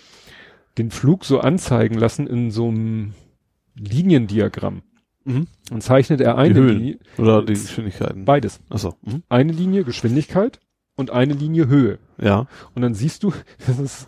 den 0.78 0.92
Flug 0.92 1.26
so 1.26 1.40
anzeigen 1.40 1.96
lassen 1.96 2.28
in 2.28 2.52
so 2.52 2.68
einem 2.68 3.14
Liniendiagramm. 3.76 4.82
Mhm. 5.24 5.48
Und 5.72 5.82
zeichnet 5.82 6.22
er 6.22 6.38
eine. 6.38 6.60
Linie, 6.60 7.00
Oder 7.18 7.42
die 7.44 7.54
Geschwindigkeiten. 7.54 8.26
beides. 8.26 8.60
Achso. 8.70 8.96
Mhm. 9.02 9.24
Eine 9.30 9.52
Linie 9.52 9.84
Geschwindigkeit 9.84 10.60
und 10.96 11.12
eine 11.12 11.34
Linie 11.34 11.68
Höhe. 11.68 12.00
Ja. 12.20 12.48
Und 12.74 12.82
dann 12.82 12.94
siehst 12.94 13.24
du, 13.24 13.32
das 13.68 13.80
ist, 13.80 14.08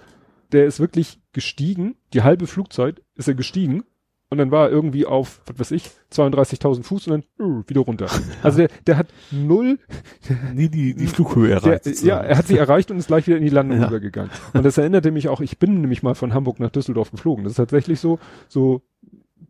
der 0.52 0.66
ist 0.66 0.80
wirklich 0.80 1.20
gestiegen, 1.34 1.96
die 2.14 2.24
halbe 2.24 2.48
Flugzeit 2.48 3.02
ist 3.16 3.28
er 3.28 3.34
gestiegen 3.36 3.84
und 4.30 4.40
dann 4.40 4.52
war 4.52 4.66
er 4.66 4.72
irgendwie 4.72 5.06
auf, 5.06 5.42
was 5.46 5.58
weiß 5.60 5.72
ich, 5.72 5.90
32.000 6.12 6.84
Fuß 6.84 7.08
und 7.08 7.24
dann 7.40 7.46
uh, 7.46 7.64
wieder 7.68 7.82
runter. 7.82 8.08
Also 8.44 8.58
der, 8.60 8.70
der 8.86 8.98
hat 8.98 9.08
null, 9.32 9.80
Nie 10.54 10.68
die, 10.70 10.96
die 10.96 11.08
Flughöhe 11.08 11.48
der, 11.48 11.56
erreicht. 11.58 11.86
ja, 11.86 11.92
sozusagen. 11.94 12.28
er 12.28 12.38
hat 12.38 12.48
sie 12.48 12.58
erreicht 12.58 12.92
und 12.92 12.98
ist 12.98 13.08
gleich 13.08 13.28
wieder 13.28 13.38
in 13.38 13.44
die 13.44 13.50
Landung 13.50 13.80
Ja. 13.80 13.88
übergegangen. 13.88 14.32
Und 14.54 14.64
das 14.66 14.78
erinnerte 14.78 15.12
mich 15.12 15.30
auch, 15.30 15.40
ich 15.42 15.60
bin 15.60 15.80
nämlich 15.82 16.04
mal 16.04 16.16
von 16.16 16.34
Hamburg 16.34 16.60
nach 16.60 16.72
Düsseldorf 16.72 17.12
geflogen. 17.12 17.44
Das 17.46 17.52
ist 17.54 17.58
tatsächlich 17.58 18.00
so, 18.02 18.20
so 18.50 18.82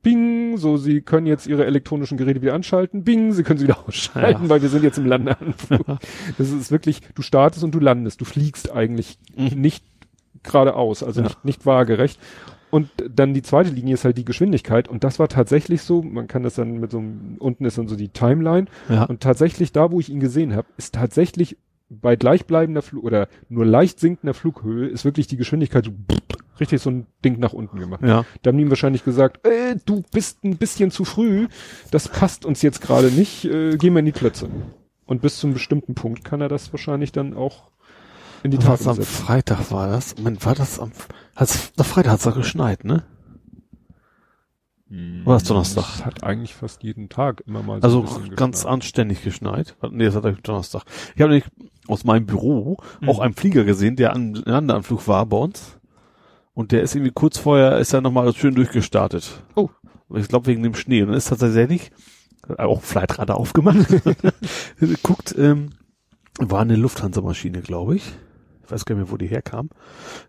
Bing, 0.03 0.57
so 0.57 0.77
Sie 0.77 1.01
können 1.01 1.27
jetzt 1.27 1.47
Ihre 1.47 1.65
elektronischen 1.65 2.17
Geräte 2.17 2.41
wieder 2.41 2.53
anschalten. 2.53 3.03
Bing, 3.03 3.33
Sie 3.33 3.43
können 3.43 3.59
sie 3.59 3.65
wieder 3.65 3.79
ausschalten, 3.87 4.43
Ja. 4.43 4.49
weil 4.49 4.61
wir 4.61 4.69
sind 4.69 4.83
jetzt 4.83 4.97
im 4.97 5.05
Landeanflug. 5.05 5.85
Das 6.37 6.51
ist 6.51 6.71
wirklich, 6.71 7.01
du 7.15 7.21
startest 7.21 7.63
und 7.63 7.71
du 7.75 7.79
landest. 7.79 8.21
Du 8.21 8.25
fliegst 8.25 8.71
eigentlich 8.71 9.17
Mhm. 9.35 9.59
nicht 9.61 9.83
geradeaus, 10.43 11.03
also 11.03 11.21
Ja. 11.21 11.27
nicht, 11.27 11.45
nicht 11.45 11.65
waagerecht. 11.65 12.19
Und 12.69 12.89
dann 13.09 13.33
die 13.33 13.41
zweite 13.43 13.69
Linie 13.69 13.93
ist 13.93 14.03
halt 14.03 14.17
die 14.17 14.25
Geschwindigkeit. 14.25 14.89
Und 14.89 15.03
das 15.05 15.19
war 15.19 15.29
tatsächlich 15.29 15.81
so, 15.83 16.01
man 16.03 16.27
kann 16.27 16.43
das 16.43 16.55
dann 16.55 16.79
mit 16.79 16.91
so 16.91 16.97
einem, 16.99 17.35
unten 17.39 17.63
ist 17.63 17.77
dann 17.77 17.87
so 17.87 17.95
die 17.95 18.09
Timeline. 18.09 18.65
Ja. 18.89 19.05
Und 19.05 19.21
tatsächlich 19.21 19.71
da, 19.71 19.89
wo 19.91 19.99
ich 20.01 20.09
ihn 20.09 20.19
gesehen 20.19 20.53
habe, 20.53 20.67
ist 20.77 20.93
tatsächlich 20.93 21.57
bei 21.89 22.15
gleichbleibender 22.15 22.81
Flug 22.81 23.03
oder 23.03 23.27
nur 23.49 23.65
leicht 23.65 23.99
sinkender 23.99 24.33
Flughöhe 24.33 24.87
ist 24.87 25.05
wirklich 25.05 25.27
die 25.27 25.37
Geschwindigkeit 25.37 25.85
so 25.85 25.91
richtig 26.59 26.81
so 26.81 26.89
ein 26.89 27.07
Ding 27.23 27.39
nach 27.39 27.53
unten 27.53 27.79
gemacht. 27.79 28.01
Ja. 28.03 28.25
Da 28.41 28.49
haben 28.49 28.57
die 28.57 28.63
ihm 28.63 28.69
wahrscheinlich 28.69 29.03
gesagt, 29.03 29.45
äh, 29.45 29.75
du 29.85 30.03
bist 30.11 30.43
ein 30.43 30.57
bisschen 30.57 30.91
zu 30.91 31.05
früh, 31.05 31.47
das 31.91 32.07
passt 32.07 32.45
uns 32.45 32.61
jetzt 32.61 32.81
gerade 32.81 33.11
nicht, 33.11 33.45
äh, 33.45 33.77
geh 33.77 33.89
mal 33.89 33.99
in 33.99 34.05
die 34.05 34.11
Klötze. 34.11 34.49
Und 35.05 35.21
bis 35.21 35.37
zum 35.37 35.53
bestimmten 35.53 35.95
Punkt 35.95 36.25
kann 36.25 36.41
er 36.41 36.49
das 36.49 36.73
wahrscheinlich 36.73 37.11
dann 37.11 37.33
auch 37.33 37.69
in 38.43 38.51
die 38.51 38.57
Tat 38.57 38.79
Was 38.79 38.87
am 38.87 38.97
umsetzen. 38.97 39.25
Freitag 39.25 39.71
war 39.71 39.87
das? 39.87 40.17
Moment, 40.17 40.45
war 40.45 40.55
das 40.55 40.79
am, 40.79 40.91
hat's, 41.35 41.71
am 41.77 41.85
Freitag 41.85 42.13
hat's 42.13 42.23
da 42.23 42.31
geschneit, 42.31 42.83
ne? 42.83 43.03
War 44.89 45.33
das 45.33 45.43
Donnerstag? 45.43 45.83
Das 45.83 46.05
hat 46.05 46.23
eigentlich 46.23 46.53
fast 46.55 46.81
jeden 46.83 47.09
Tag 47.09 47.43
immer 47.45 47.61
mal 47.61 47.81
so 47.81 47.83
Also 48.05 48.19
ganz 48.35 48.59
geschneit. 48.59 48.73
anständig 48.73 49.23
geschneit. 49.23 49.75
Nee, 49.91 50.05
das 50.05 50.15
hat 50.15 50.23
er 50.25 50.31
Donnerstag. 50.33 50.83
Ich 51.15 51.21
habe 51.21 51.33
nämlich 51.33 51.49
aus 51.87 52.03
meinem 52.05 52.25
Büro 52.25 52.77
Mhm. 53.01 53.09
auch 53.09 53.19
einen 53.19 53.33
Flieger 53.33 53.63
gesehen, 53.65 53.95
der 53.97 54.13
an 54.13 54.33
Landeanflug 54.33 55.07
war 55.07 55.25
bei 55.25 55.37
uns. 55.37 55.77
Und 56.53 56.71
der 56.71 56.81
ist 56.83 56.95
irgendwie 56.95 57.11
kurz 57.13 57.37
vorher, 57.37 57.77
ist 57.79 57.93
er 57.93 58.01
nochmal 58.01 58.33
schön 58.33 58.55
durchgestartet. 58.55 59.43
Oh. 59.55 59.69
Ich 60.15 60.27
glaube 60.29 60.47
wegen 60.47 60.63
dem 60.63 60.73
Schnee. 60.73 61.01
Und 61.01 61.09
dann 61.09 61.17
ist 61.17 61.27
tatsächlich 61.27 61.91
auch 62.57 62.81
Flightradar 62.81 63.37
aufgemacht. 63.37 63.77
Guckt, 65.03 65.35
ähm, 65.37 65.71
war 66.39 66.61
eine 66.61 66.75
Lufthansa-Maschine, 66.77 67.61
glaube 67.61 67.97
ich. 67.97 68.03
Ich 68.67 68.71
weiß 68.71 68.85
gar 68.85 68.95
nicht 68.95 69.05
mehr, 69.05 69.11
wo 69.11 69.17
die 69.17 69.27
herkam. 69.27 69.69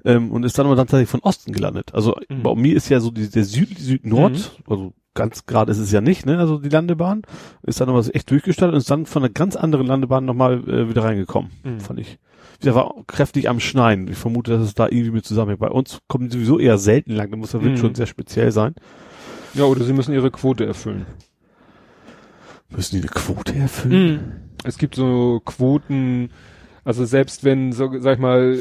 Ähm, 0.05 0.31
und 0.32 0.44
ist 0.44 0.59
dann 0.59 0.66
aber 0.66 0.77
dann 0.77 0.86
tatsächlich 0.86 1.10
von 1.10 1.20
Osten 1.20 1.52
gelandet. 1.52 1.93
Also 1.94 2.16
Mhm. 2.28 2.43
bei 2.43 2.55
mir 2.55 2.74
ist 2.77 2.89
ja 2.89 3.01
so 3.01 3.10
die, 3.10 3.28
der 3.28 3.44
Süd, 3.44 3.77
Süd-Nord, 3.78 4.62
also 4.69 4.93
ganz 5.15 5.44
gerade 5.47 5.73
ist 5.73 5.78
es 5.78 5.90
ja 5.90 6.01
nicht, 6.01 6.24
ne? 6.24 6.39
Also 6.39 6.59
die 6.59 6.69
Landebahn 6.69 7.23
ist 7.65 7.81
dann 7.81 7.89
aber 7.89 8.05
echt 8.15 8.31
durchgestartet 8.31 8.74
und 8.74 8.78
ist 8.78 8.90
dann 8.90 9.06
von 9.06 9.24
einer 9.24 9.32
ganz 9.32 9.56
anderen 9.56 9.86
Landebahn 9.86 10.24
nochmal 10.24 10.62
äh, 10.69 10.89
wieder 10.89 11.02
reingekommen, 11.02 11.51
Mhm. 11.65 11.81
fand 11.81 11.98
ich. 12.01 12.19
Der 12.65 12.74
war 12.74 12.93
kräftig 13.06 13.48
am 13.48 13.59
Schneien. 13.60 14.09
Ich 14.09 14.16
vermute, 14.16 14.52
dass 14.52 14.62
es 14.62 14.74
da 14.74 14.86
irgendwie 14.86 15.10
mit 15.10 15.24
zusammenhängt. 15.24 15.60
Bei 15.60 15.70
uns 15.70 15.98
kommen 16.09 16.28
die 16.28 16.36
sowieso 16.36 16.59
eher 16.59 16.78
selten 16.78 17.12
lang. 17.12 17.31
Da 17.31 17.36
muss 17.36 17.51
der 17.52 17.62
Wind 17.62 17.74
Mhm. 17.74 17.81
schon 17.81 17.94
sehr 17.97 18.06
speziell 18.06 18.51
sein. 18.52 18.74
Ja, 19.55 19.65
oder 19.65 19.82
sie 19.85 19.93
müssen 19.93 20.12
ihre 20.15 20.31
Quote 20.31 20.65
erfüllen. 20.66 21.06
Müssen 22.70 22.97
die 22.97 23.02
eine 23.02 23.09
Quote 23.10 23.55
erfüllen? 23.55 24.51
Es 24.65 24.77
gibt 24.78 24.94
so 24.97 25.40
Quoten, 25.44 26.31
also 26.89 27.05
selbst 27.05 27.44
wenn, 27.44 27.73
so, 27.73 27.90
sag 27.98 28.15
ich 28.15 28.20
mal, 28.20 28.59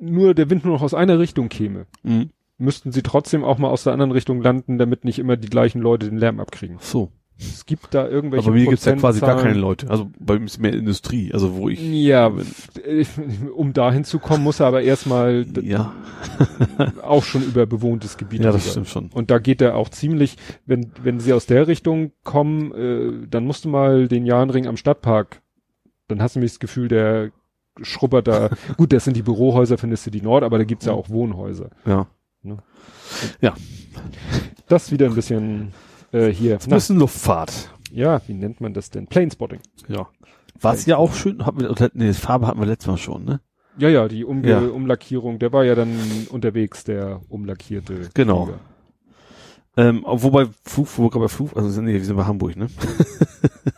nur 0.00 0.34
der 0.34 0.50
Wind 0.50 0.64
nur 0.64 0.74
noch 0.74 0.82
aus 0.82 0.94
einer 0.94 1.18
Richtung 1.18 1.48
käme, 1.48 1.86
Mhm. 2.02 2.30
müssten 2.58 2.92
sie 2.92 3.02
trotzdem 3.02 3.42
auch 3.44 3.58
mal 3.58 3.68
aus 3.70 3.84
der 3.84 3.92
anderen 3.92 4.12
Richtung 4.12 4.42
landen, 4.42 4.78
damit 4.78 5.04
nicht 5.04 5.18
immer 5.18 5.36
die 5.36 5.48
gleichen 5.48 5.80
Leute 5.80 6.06
den 6.08 6.18
Lärm 6.18 6.40
abkriegen. 6.40 6.76
So. 6.80 7.10
Es 7.40 7.66
gibt 7.66 7.94
da 7.94 8.08
irgendwelche 8.08 8.46
Aber 8.48 8.54
bei 8.56 8.62
mir 8.62 8.68
gibt's 8.68 8.84
ja 8.84 8.96
quasi 8.96 9.20
gar 9.20 9.40
keine. 9.40 9.54
Leute. 9.56 9.88
Also 9.88 10.10
bei 10.18 10.36
mir 10.40 10.46
ist 10.46 10.58
mehr 10.58 10.72
Industrie. 10.74 11.32
Also 11.32 11.54
wo 11.54 11.68
ich. 11.68 11.80
Ja, 11.80 12.32
um 13.54 13.72
dahin 13.72 14.02
zu 14.02 14.18
kommen, 14.18 14.42
muss 14.42 14.58
er 14.58 14.66
aber 14.66 14.82
erstmal 14.82 15.46
Ja. 15.62 15.92
auch 17.04 17.22
schon 17.22 17.44
über 17.44 17.64
bewohntes 17.66 18.16
Gebiet. 18.16 18.40
Ja, 18.40 18.50
das 18.50 18.62
rüber. 18.64 18.70
stimmt 18.72 18.88
schon. 18.88 19.10
Und 19.14 19.30
da 19.30 19.38
geht 19.38 19.60
er 19.60 19.76
auch 19.76 19.88
ziemlich, 19.88 20.36
wenn, 20.66 20.90
wenn 21.00 21.20
sie 21.20 21.32
aus 21.32 21.46
der 21.46 21.68
Richtung 21.68 22.10
kommen, 22.24 22.72
äh, 22.74 23.26
dann 23.30 23.44
musst 23.44 23.64
du 23.64 23.68
mal 23.68 24.08
den 24.08 24.26
Jahnring 24.26 24.66
am 24.66 24.76
Stadtpark, 24.76 25.40
dann 26.08 26.20
hast 26.22 26.34
du 26.34 26.40
nämlich 26.40 26.52
das 26.52 26.60
Gefühl, 26.60 26.88
der 26.88 27.30
schrubbert 27.82 28.26
da, 28.28 28.50
gut, 28.76 28.92
das 28.92 29.04
sind 29.04 29.16
die 29.16 29.22
Bürohäuser 29.22 29.78
von 29.78 29.90
der 29.90 29.96
City 29.96 30.20
Nord, 30.20 30.42
aber 30.42 30.58
da 30.58 30.64
gibt's 30.64 30.86
ja 30.86 30.92
auch 30.92 31.08
Wohnhäuser. 31.08 31.70
Ja. 31.86 33.54
Das 34.68 34.90
wieder 34.92 35.06
ein 35.06 35.14
bisschen 35.14 35.72
äh, 36.12 36.28
hier. 36.28 36.58
Ein 36.62 36.70
bisschen 36.70 36.98
Luftfahrt. 36.98 37.70
ja, 37.92 38.20
wie 38.26 38.34
nennt 38.34 38.60
man 38.60 38.74
das 38.74 38.90
denn? 38.90 39.06
Planespotting. 39.06 39.60
Ja. 39.88 40.08
Was 40.60 40.86
ja 40.86 40.96
auch 40.96 41.14
schön, 41.14 41.46
hatten 41.46 41.60
wir, 41.60 41.90
nee, 41.94 42.12
Farbe 42.12 42.46
hatten 42.46 42.58
wir 42.58 42.66
letztes 42.66 42.88
Mal 42.88 42.96
schon, 42.96 43.24
ne? 43.24 43.40
Ja, 43.78 43.88
ja, 43.88 44.08
die 44.08 44.24
Umge 44.24 44.48
Ja. 44.48 44.58
Umlackierung, 44.58 45.38
der 45.38 45.52
war 45.52 45.64
ja 45.64 45.76
dann 45.76 45.96
unterwegs, 46.30 46.82
der 46.82 47.20
umlackierte. 47.28 48.10
Genau. 48.12 48.50
Ähm, 49.76 50.04
wobei 50.04 50.46
Flug, 50.64 50.88
wo 50.98 51.04
wir 51.04 51.10
gerade 51.10 51.24
bei 51.26 51.28
Flug, 51.28 51.56
also 51.56 51.80
nee, 51.80 51.92
wir 51.92 52.04
sind 52.04 52.16
bei 52.16 52.24
Hamburg, 52.24 52.56
ne? 52.56 52.66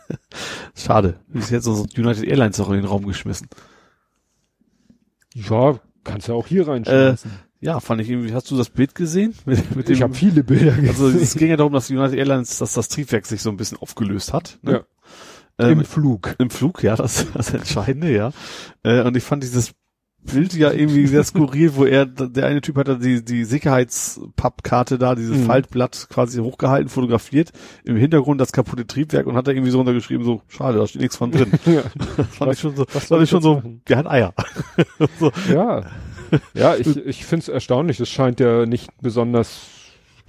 Schade. 0.75 1.19
Bis 1.27 1.49
jetzt 1.49 1.67
unsere 1.67 1.87
United 1.99 2.23
Airlines 2.23 2.57
noch 2.57 2.69
in 2.69 2.77
den 2.77 2.85
Raum 2.85 3.05
geschmissen. 3.05 3.47
Ja, 5.33 5.79
kannst 6.03 6.27
ja 6.27 6.33
auch 6.33 6.47
hier 6.47 6.67
reinschmeißen. 6.67 7.31
Ja, 7.61 7.79
fand 7.79 8.01
ich 8.01 8.09
irgendwie, 8.09 8.33
hast 8.33 8.49
du 8.49 8.57
das 8.57 8.71
Bild 8.71 8.95
gesehen? 8.95 9.35
Mit, 9.45 9.75
mit 9.75 9.87
dem, 9.87 9.93
ich 9.93 10.01
habe 10.01 10.15
viele 10.15 10.43
Bilder 10.43 10.71
gesehen. 10.71 10.89
also 10.89 11.09
es 11.09 11.35
ging 11.35 11.49
ja 11.49 11.57
darum, 11.57 11.73
dass 11.73 11.91
United 11.91 12.17
Airlines, 12.17 12.57
dass 12.57 12.73
das 12.73 12.89
Triebwerk 12.89 13.27
sich 13.27 13.41
so 13.41 13.51
ein 13.51 13.57
bisschen 13.57 13.77
aufgelöst 13.77 14.33
hat. 14.33 14.57
Ne? 14.63 14.83
Ja. 15.59 15.67
Ähm, 15.67 15.79
Im 15.79 15.85
Flug. 15.85 16.35
Im 16.39 16.49
Flug, 16.49 16.81
ja, 16.81 16.95
das 16.95 17.21
ist 17.21 17.35
das 17.35 17.53
Entscheidende, 17.53 18.11
ja. 18.11 18.31
Äh, 18.81 19.01
und 19.01 19.15
ich 19.15 19.23
fand 19.23 19.43
dieses 19.43 19.73
Bild 20.23 20.53
ja 20.53 20.71
irgendwie 20.71 21.07
sehr 21.07 21.23
skurril, 21.23 21.75
wo 21.75 21.85
er, 21.85 22.05
der 22.05 22.45
eine 22.45 22.61
Typ 22.61 22.77
hat 22.77 22.87
da 22.87 22.95
die, 22.95 23.23
die 23.23 23.43
Sicherheitspappkarte 23.43 24.97
da, 24.97 25.15
dieses 25.15 25.37
Mhm. 25.37 25.45
Faltblatt 25.45 26.07
quasi 26.09 26.39
hochgehalten, 26.39 26.89
fotografiert, 26.89 27.51
im 27.83 27.95
Hintergrund 27.95 28.39
das 28.39 28.51
kaputte 28.51 28.85
Triebwerk 28.85 29.25
und 29.27 29.35
hat 29.35 29.47
da 29.47 29.51
irgendwie 29.51 29.71
so 29.71 29.77
runtergeschrieben, 29.79 30.23
so, 30.25 30.41
schade, 30.47 30.77
da 30.77 30.87
steht 30.87 31.01
nichts 31.01 31.17
von 31.17 31.31
drin. 31.31 31.51
ja. 31.65 31.81
Das 32.17 32.27
fand 32.35 32.53
ich 32.53 32.59
schon 32.59 32.75
so, 32.75 32.85
was 32.93 33.05
fand 33.05 33.23
ich 33.23 33.29
schon 33.29 33.41
so, 33.41 33.55
machen? 33.55 33.81
der 33.87 33.97
hat 33.97 34.07
Eier. 34.07 34.33
so. 35.19 35.31
Ja. 35.51 35.83
Ja, 36.53 36.75
ich, 36.75 36.95
ich 37.05 37.25
finde 37.25 37.43
es 37.43 37.49
erstaunlich. 37.49 37.99
Es 37.99 38.09
scheint 38.09 38.39
ja 38.39 38.65
nicht 38.65 38.89
besonders 39.01 39.61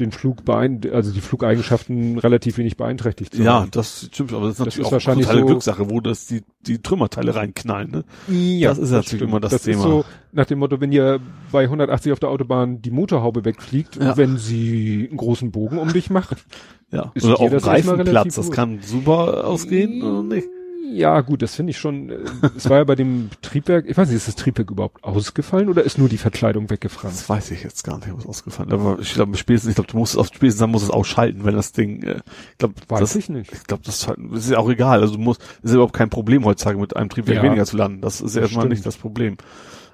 den 0.00 0.12
Flug 0.12 0.44
beein 0.44 0.80
also 0.92 1.12
die 1.12 1.20
Flugeigenschaften 1.20 2.18
relativ 2.18 2.58
wenig 2.58 2.76
beeinträchtigt. 2.76 3.34
zu 3.34 3.42
Ja, 3.42 3.60
haben. 3.60 3.70
das 3.70 4.08
stimmt, 4.12 4.32
aber 4.32 4.42
das 4.46 4.52
ist 4.52 4.58
Das 4.60 4.66
natürlich 4.66 4.80
ist 4.80 4.86
auch 4.86 4.92
wahrscheinlich 4.92 5.26
totale 5.26 5.40
so- 5.42 5.46
Glückssache, 5.46 5.90
wo 5.90 6.00
das 6.00 6.26
die, 6.26 6.42
die 6.66 6.82
Trümmerteile 6.82 7.34
reinknallen, 7.34 7.90
ne? 7.90 8.04
Ja, 8.28 8.70
Das 8.70 8.78
ist 8.78 8.90
natürlich 8.90 9.22
immer 9.28 9.40
das 9.40 9.52
das 9.52 9.62
Thema. 9.62 9.76
Ist 9.78 9.82
so 9.82 10.04
nach 10.32 10.46
dem 10.46 10.58
Motto, 10.60 10.80
wenn 10.80 10.92
ihr 10.92 11.20
bei 11.50 11.64
180 11.68 12.12
auf 12.12 12.20
der 12.20 12.30
Autobahn 12.30 12.80
die 12.82 12.90
Motorhaube 12.90 13.44
wegfliegt, 13.44 13.96
Ja. 13.96 14.16
wenn 14.16 14.38
sie 14.38 15.06
einen 15.08 15.16
großen 15.18 15.50
Bogen 15.50 15.78
um 15.78 15.92
dich 15.92 16.10
macht. 16.10 16.44
Ja. 16.90 17.12
Oder 17.22 17.40
auch 17.40 17.50
das 17.50 17.66
erstmal 17.66 17.96
Reifenplatz, 17.96 18.34
das 18.34 18.50
kann 18.50 18.80
super 18.82 19.46
ausgehen 19.46 20.02
oder 20.02 20.22
nicht? 20.22 20.46
Ja, 20.92 21.20
gut, 21.22 21.42
das 21.42 21.54
finde 21.54 21.70
ich 21.70 21.78
schon. 21.78 22.10
äh, 22.10 22.18
Es 22.56 22.68
war 22.68 22.78
ja 22.78 22.84
bei 22.84 22.94
dem 22.94 23.30
Triebwerk, 23.40 23.86
ich 23.88 23.96
weiß 23.96 24.08
nicht, 24.08 24.16
ist 24.16 24.28
das 24.28 24.36
Triebwerk 24.36 24.70
überhaupt 24.70 25.02
ausgefallen 25.04 25.68
oder 25.68 25.82
ist 25.84 25.96
nur 25.98 26.08
die 26.08 26.18
Verkleidung 26.18 26.68
weggefranst? 26.70 27.20
Das 27.20 27.28
weiß 27.28 27.50
ich 27.52 27.62
jetzt 27.62 27.82
gar 27.84 27.98
nicht, 27.98 28.08
was 28.16 28.26
ausgefallen 28.26 28.68
ist. 28.70 28.74
Aber 28.74 28.98
ich 29.00 29.14
glaube, 29.14 29.36
spätestens, 29.36 29.70
ich 29.70 29.74
glaube, 29.76 29.90
du 29.90 29.96
musst 29.98 30.12
es 30.14 30.18
auf 30.18 30.26
spätestens 30.28 30.60
dann 30.60 30.70
musst 30.70 30.84
du 30.84 30.88
es 30.90 30.94
ausschalten, 30.94 31.44
wenn 31.44 31.54
das 31.54 31.72
Ding, 31.72 32.02
äh, 32.02 32.20
ich 32.52 32.58
glaube, 32.58 32.74
Weiß 32.88 33.00
das, 33.00 33.16
ich 33.16 33.28
nicht. 33.28 33.52
ich 33.52 33.64
glaube, 33.64 33.82
das, 33.84 33.96
ist 34.02 34.08
halt- 34.08 34.18
das 34.32 34.44
ist 34.44 34.50
ja 34.50 34.58
auch 34.58 34.68
egal. 34.70 35.00
Also 35.00 35.14
du 35.16 35.20
musst, 35.20 35.42
ist 35.62 35.72
überhaupt 35.72 35.94
kein 35.94 36.10
Problem 36.10 36.44
heutzutage 36.44 36.78
mit 36.78 36.96
einem 36.96 37.08
Triebwerk 37.08 37.38
Ja. 37.38 37.42
weniger 37.42 37.64
zu 37.64 37.76
landen. 37.76 38.00
Das 38.00 38.20
ist 38.20 38.34
ja 38.36 38.42
erstmal 38.42 38.62
stimmt. 38.62 38.72
nicht 38.72 38.86
das 38.86 38.96
Problem. 38.96 39.36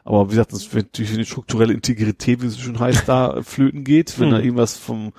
Aber 0.05 0.27
wie 0.27 0.31
gesagt, 0.31 0.53
das 0.53 0.73
wird 0.75 0.97
durch 0.99 1.13
die 1.15 1.25
strukturelle 1.27 1.75
Integrität, 1.75 2.41
wie 2.43 2.47
es 2.47 2.59
schon 2.59 2.81
heißt, 2.81 3.09
da 3.09 3.41
flöten 3.43 3.85
geht, 3.85 4.19
wenn 4.19 4.27
Hm. 4.31 4.33
da 4.33 4.39
irgendwas 4.41 4.77
vom, 4.77 5.13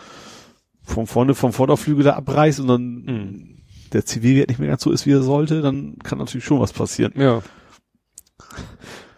vom 0.83 1.05
vorne, 1.05 1.35
vom 1.35 1.53
Vorderflügel 1.53 2.03
da 2.03 2.13
abreißt 2.15 2.59
und 2.61 2.67
dann 2.67 3.03
Hm. 3.07 3.55
Der 3.89 4.05
Zivilwert 4.05 4.49
nicht 4.49 4.59
mehr 4.59 4.69
ganz 4.69 4.83
so 4.83 4.91
ist, 4.91 5.05
wie 5.05 5.11
er 5.11 5.21
sollte, 5.21 5.61
dann 5.61 5.97
kann 5.99 6.17
natürlich 6.17 6.45
schon 6.45 6.59
was 6.59 6.73
passieren. 6.73 7.13
Ja. 7.15 7.41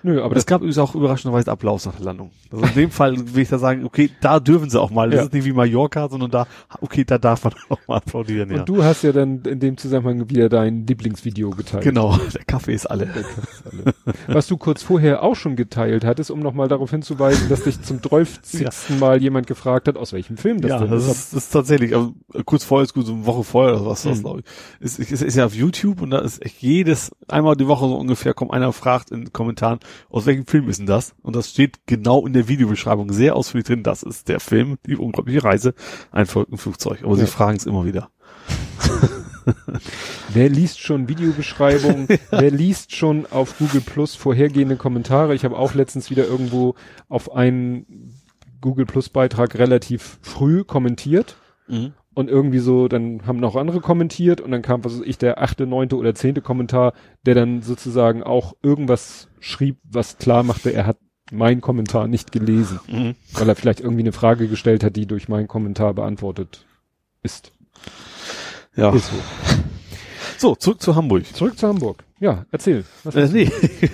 Nö, 0.03 0.22
aber 0.23 0.36
es 0.36 0.45
gab 0.45 0.61
übrigens 0.61 0.78
auch 0.78 0.95
überraschenderweise 0.95 1.52
Applaus 1.52 1.86
nach 1.86 1.95
der 1.95 2.06
Landung. 2.06 2.32
Also 2.52 2.65
in 2.65 2.73
dem 2.73 2.91
Fall 2.91 3.15
will 3.36 3.44
ich 3.44 3.49
da 3.49 3.57
sagen, 3.60 3.86
okay, 3.86 4.10
da 4.22 4.40
dürfen 4.40 4.69
sie 4.69 4.80
auch 4.82 4.90
mal. 4.91 5.10
Das 5.10 5.18
Ja. 5.19 5.23
ist 5.26 5.34
nicht 5.34 5.45
wie 5.45 5.53
Mallorca, 5.53 6.10
sondern 6.10 6.32
da, 6.32 6.48
okay, 6.82 7.03
da 7.06 7.18
darf 7.18 7.44
man 7.44 7.53
auch 7.69 7.80
mal 7.88 7.98
applaudieren, 7.98 8.49
ja. 8.52 8.60
und 8.60 8.69
du 8.69 8.84
hast 8.84 9.03
ja 9.03 9.11
dann 9.11 9.41
in 9.44 9.60
dem 9.60 9.78
Zusammenhang 9.78 10.30
wieder 10.30 10.49
dein 10.49 10.86
Lieblingsvideo 10.88 11.52
geteilt. 11.52 11.84
Genau, 11.84 12.18
der 12.34 12.44
Kaffee 12.45 12.73
ist 12.73 12.86
alle. 12.88 13.07
Was 14.28 14.48
du 14.48 14.57
kurz 14.57 14.84
vorher 14.84 15.23
auch 15.23 15.36
schon 15.36 15.56
geteilt 15.56 16.03
hattest, 16.06 16.32
um 16.32 16.40
nochmal 16.40 16.68
darauf 16.68 16.90
hinzuweisen, 16.91 17.49
dass 17.49 17.64
dich 17.64 17.82
zum 17.82 18.02
12. 18.02 18.40
Mal 18.99 19.22
jemand 19.22 19.48
gefragt 19.48 19.88
hat, 19.88 19.98
aus 19.98 20.14
welchem 20.14 20.38
Film 20.38 20.61
das 20.61 20.69
ja, 20.69 20.80
denn 20.80 20.91
das 20.91 21.06
ist. 21.06 21.11
ist, 21.11 21.34
das 21.36 21.44
ist 21.45 21.49
tatsächlich, 21.52 21.95
also 21.95 22.14
kurz 22.45 22.64
vorher 22.64 22.84
ist 22.84 22.94
gut, 22.94 23.06
so 23.06 23.14
eine 23.14 23.26
Woche 23.26 23.44
vorher 23.44 23.76
oder 23.76 23.86
was, 23.91 24.06
was 24.06 24.18
Mhm. 24.19 24.23
glaube 24.23 24.40
ich. 24.41 24.45
Ist, 24.86 24.99
ist, 24.99 25.22
ist 25.22 25.36
ja 25.36 25.45
auf 25.45 25.53
YouTube 25.56 26.02
und 26.02 26.11
da 26.11 26.19
ist 26.19 26.41
echt 26.44 26.61
jedes, 26.61 27.11
einmal 27.28 27.56
die 27.56 27.68
Woche 27.68 27.86
so 27.88 27.95
ungefähr, 27.95 28.34
kommt 28.34 28.52
einer 28.52 28.72
fragt 28.73 29.11
in 29.11 29.22
den 29.26 29.34
Kommentaren, 29.34 29.80
aus 30.09 30.26
welchem 30.26 30.45
Film 30.45 30.69
ist 30.69 30.80
denn 30.80 30.85
das? 30.85 31.15
Und 31.22 31.35
das 31.35 31.49
steht 31.49 31.80
genau 31.85 32.26
in 32.26 32.34
der 32.34 32.47
Videobeschreibung 32.47 33.11
sehr 33.11 33.35
ausführlich 33.35 33.68
drin, 33.68 33.84
das 33.84 34.03
ist 34.03 34.27
der 34.30 34.39
Film, 34.39 34.77
die 34.85 34.95
unglaubliche 34.95 35.43
Reise, 35.43 35.73
ein 36.11 36.26
Flugzeug. 36.26 37.03
Aber 37.03 37.11
Ja. 37.18 37.26
sie 37.26 37.27
fragen 37.27 37.57
es 37.57 37.65
immer 37.65 37.85
wieder. 37.85 38.09
Wer 40.34 40.49
liest 40.49 40.80
schon 40.80 41.07
Videobeschreibungen? 41.07 42.07
Wer 42.31 42.51
liest 42.51 42.95
schon 42.95 43.26
auf 43.31 43.57
Google 43.57 43.81
Plus 43.81 44.15
vorhergehende 44.15 44.76
Kommentare? 44.76 45.34
Ich 45.35 45.43
habe 45.45 45.57
auch 45.57 45.73
letztens 45.73 46.09
wieder 46.09 46.26
irgendwo 46.26 46.76
auf 47.09 47.34
einen 47.34 48.13
Google 48.61 48.85
Plus 48.85 49.09
Beitrag 49.09 49.55
relativ 49.57 50.19
früh 50.22 50.63
kommentiert 50.63 51.38
und 52.13 52.29
irgendwie 52.29 52.59
so, 52.59 52.88
dann 52.88 53.25
haben 53.25 53.39
noch 53.39 53.55
andere 53.55 53.79
kommentiert 53.81 54.41
und 54.41 54.51
dann 54.51 54.61
kam, 54.61 54.83
was 54.83 54.93
weiß 54.99 55.05
ich, 55.05 55.17
der 55.17 55.41
achte, 55.41 55.65
neunte 55.65 55.95
oder 55.97 56.13
zehnte 56.15 56.41
Kommentar, 56.41 56.93
der 57.25 57.35
dann 57.35 57.61
sozusagen 57.61 58.23
auch 58.23 58.53
irgendwas 58.61 59.27
schrieb, 59.39 59.77
was 59.83 60.17
klar 60.17 60.43
machte, 60.43 60.71
er 60.73 60.85
hat 60.85 60.97
meinen 61.31 61.61
Kommentar 61.61 62.07
nicht 62.07 62.31
gelesen, 62.33 62.79
Mhm. 62.89 63.15
weil 63.33 63.47
er 63.47 63.55
vielleicht 63.55 63.79
irgendwie 63.79 64.01
eine 64.03 64.11
Frage 64.11 64.47
gestellt 64.49 64.83
hat, 64.83 64.95
die 64.97 65.05
durch 65.05 65.29
meinen 65.29 65.47
Kommentar 65.47 65.93
beantwortet 65.93 66.65
ist. 67.23 67.53
Ja. 68.75 68.93
Ist 68.93 69.07
so. 69.07 69.15
So, 70.38 70.55
zurück 70.55 70.81
zu 70.81 70.95
Hamburg. 70.95 71.25
Zurück 71.33 71.57
zu 71.57 71.67
Hamburg. 71.67 72.03
Ja, 72.19 72.45
erzähl. 72.51 72.83
Äh, 73.13 73.27
nee, 73.27 73.49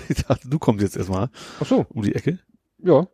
ich 0.10 0.24
dachte, 0.28 0.48
du 0.50 0.58
kommst 0.60 0.82
jetzt 0.82 0.96
erstmal 0.98 1.30
Ach 1.60 1.66
so, 1.66 1.86
um 1.90 2.02
die 2.04 2.16
Ecke. 2.16 2.40
ja, 2.80 3.06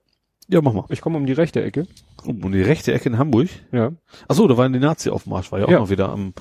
Ja, 0.49 0.61
mach 0.61 0.73
mal. 0.73 0.85
ich 0.89 1.01
komme 1.01 1.17
um 1.17 1.25
die 1.25 1.33
rechte 1.33 1.63
Ecke. 1.63 1.87
Um, 2.25 2.43
um 2.43 2.51
die 2.51 2.61
rechte 2.61 2.93
Ecke 2.93 3.09
in 3.09 3.17
Hamburg. 3.17 3.49
Ja, 3.71 3.91
Ach 4.27 4.35
so, 4.35 4.47
da 4.47 4.57
war 4.57 4.67
die 4.69 4.79
Nazi-Aufmarsch, 4.79 5.51
war 5.51 5.59
ja 5.59 5.65
auch 5.65 5.71
Ja. 5.71 5.79
noch 5.79 5.89
wieder 5.89 6.09
am, 6.09 6.33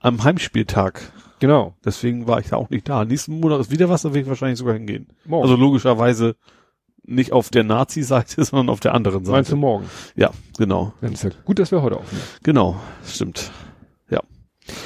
am 0.00 0.22
Heimspieltag. 0.24 1.12
genau. 1.38 1.74
Deswegen 1.84 2.26
war 2.26 2.40
ich 2.40 2.48
da 2.48 2.56
auch 2.56 2.70
nicht 2.70 2.88
da. 2.88 3.04
Nächsten 3.04 3.38
Monat 3.40 3.60
ist 3.60 3.70
wieder 3.70 3.88
was, 3.88 4.02
da 4.02 4.12
will 4.14 4.22
ich 4.22 4.28
wahrscheinlich 4.28 4.58
sogar 4.58 4.74
hingehen. 4.74 5.08
Morgen. 5.24 5.42
Also 5.44 5.56
logischerweise 5.56 6.36
nicht 7.04 7.32
auf 7.32 7.50
der 7.50 7.62
Nazi-Seite, 7.62 8.44
sondern 8.44 8.68
auf 8.68 8.80
der 8.80 8.94
anderen 8.94 9.24
Seite. 9.24 9.32
Meinst 9.36 9.52
du 9.52 9.56
morgen? 9.56 9.86
Ja, 10.16 10.30
genau. 10.58 10.92
Dann 11.00 11.12
ist 11.12 11.22
ja 11.22 11.30
gut, 11.44 11.58
dass 11.58 11.70
wir 11.70 11.82
heute 11.82 11.98
aufnehmen. 11.98 12.24
Genau, 12.42 12.76
stimmt. 13.04 13.52
Ja. 14.10 14.20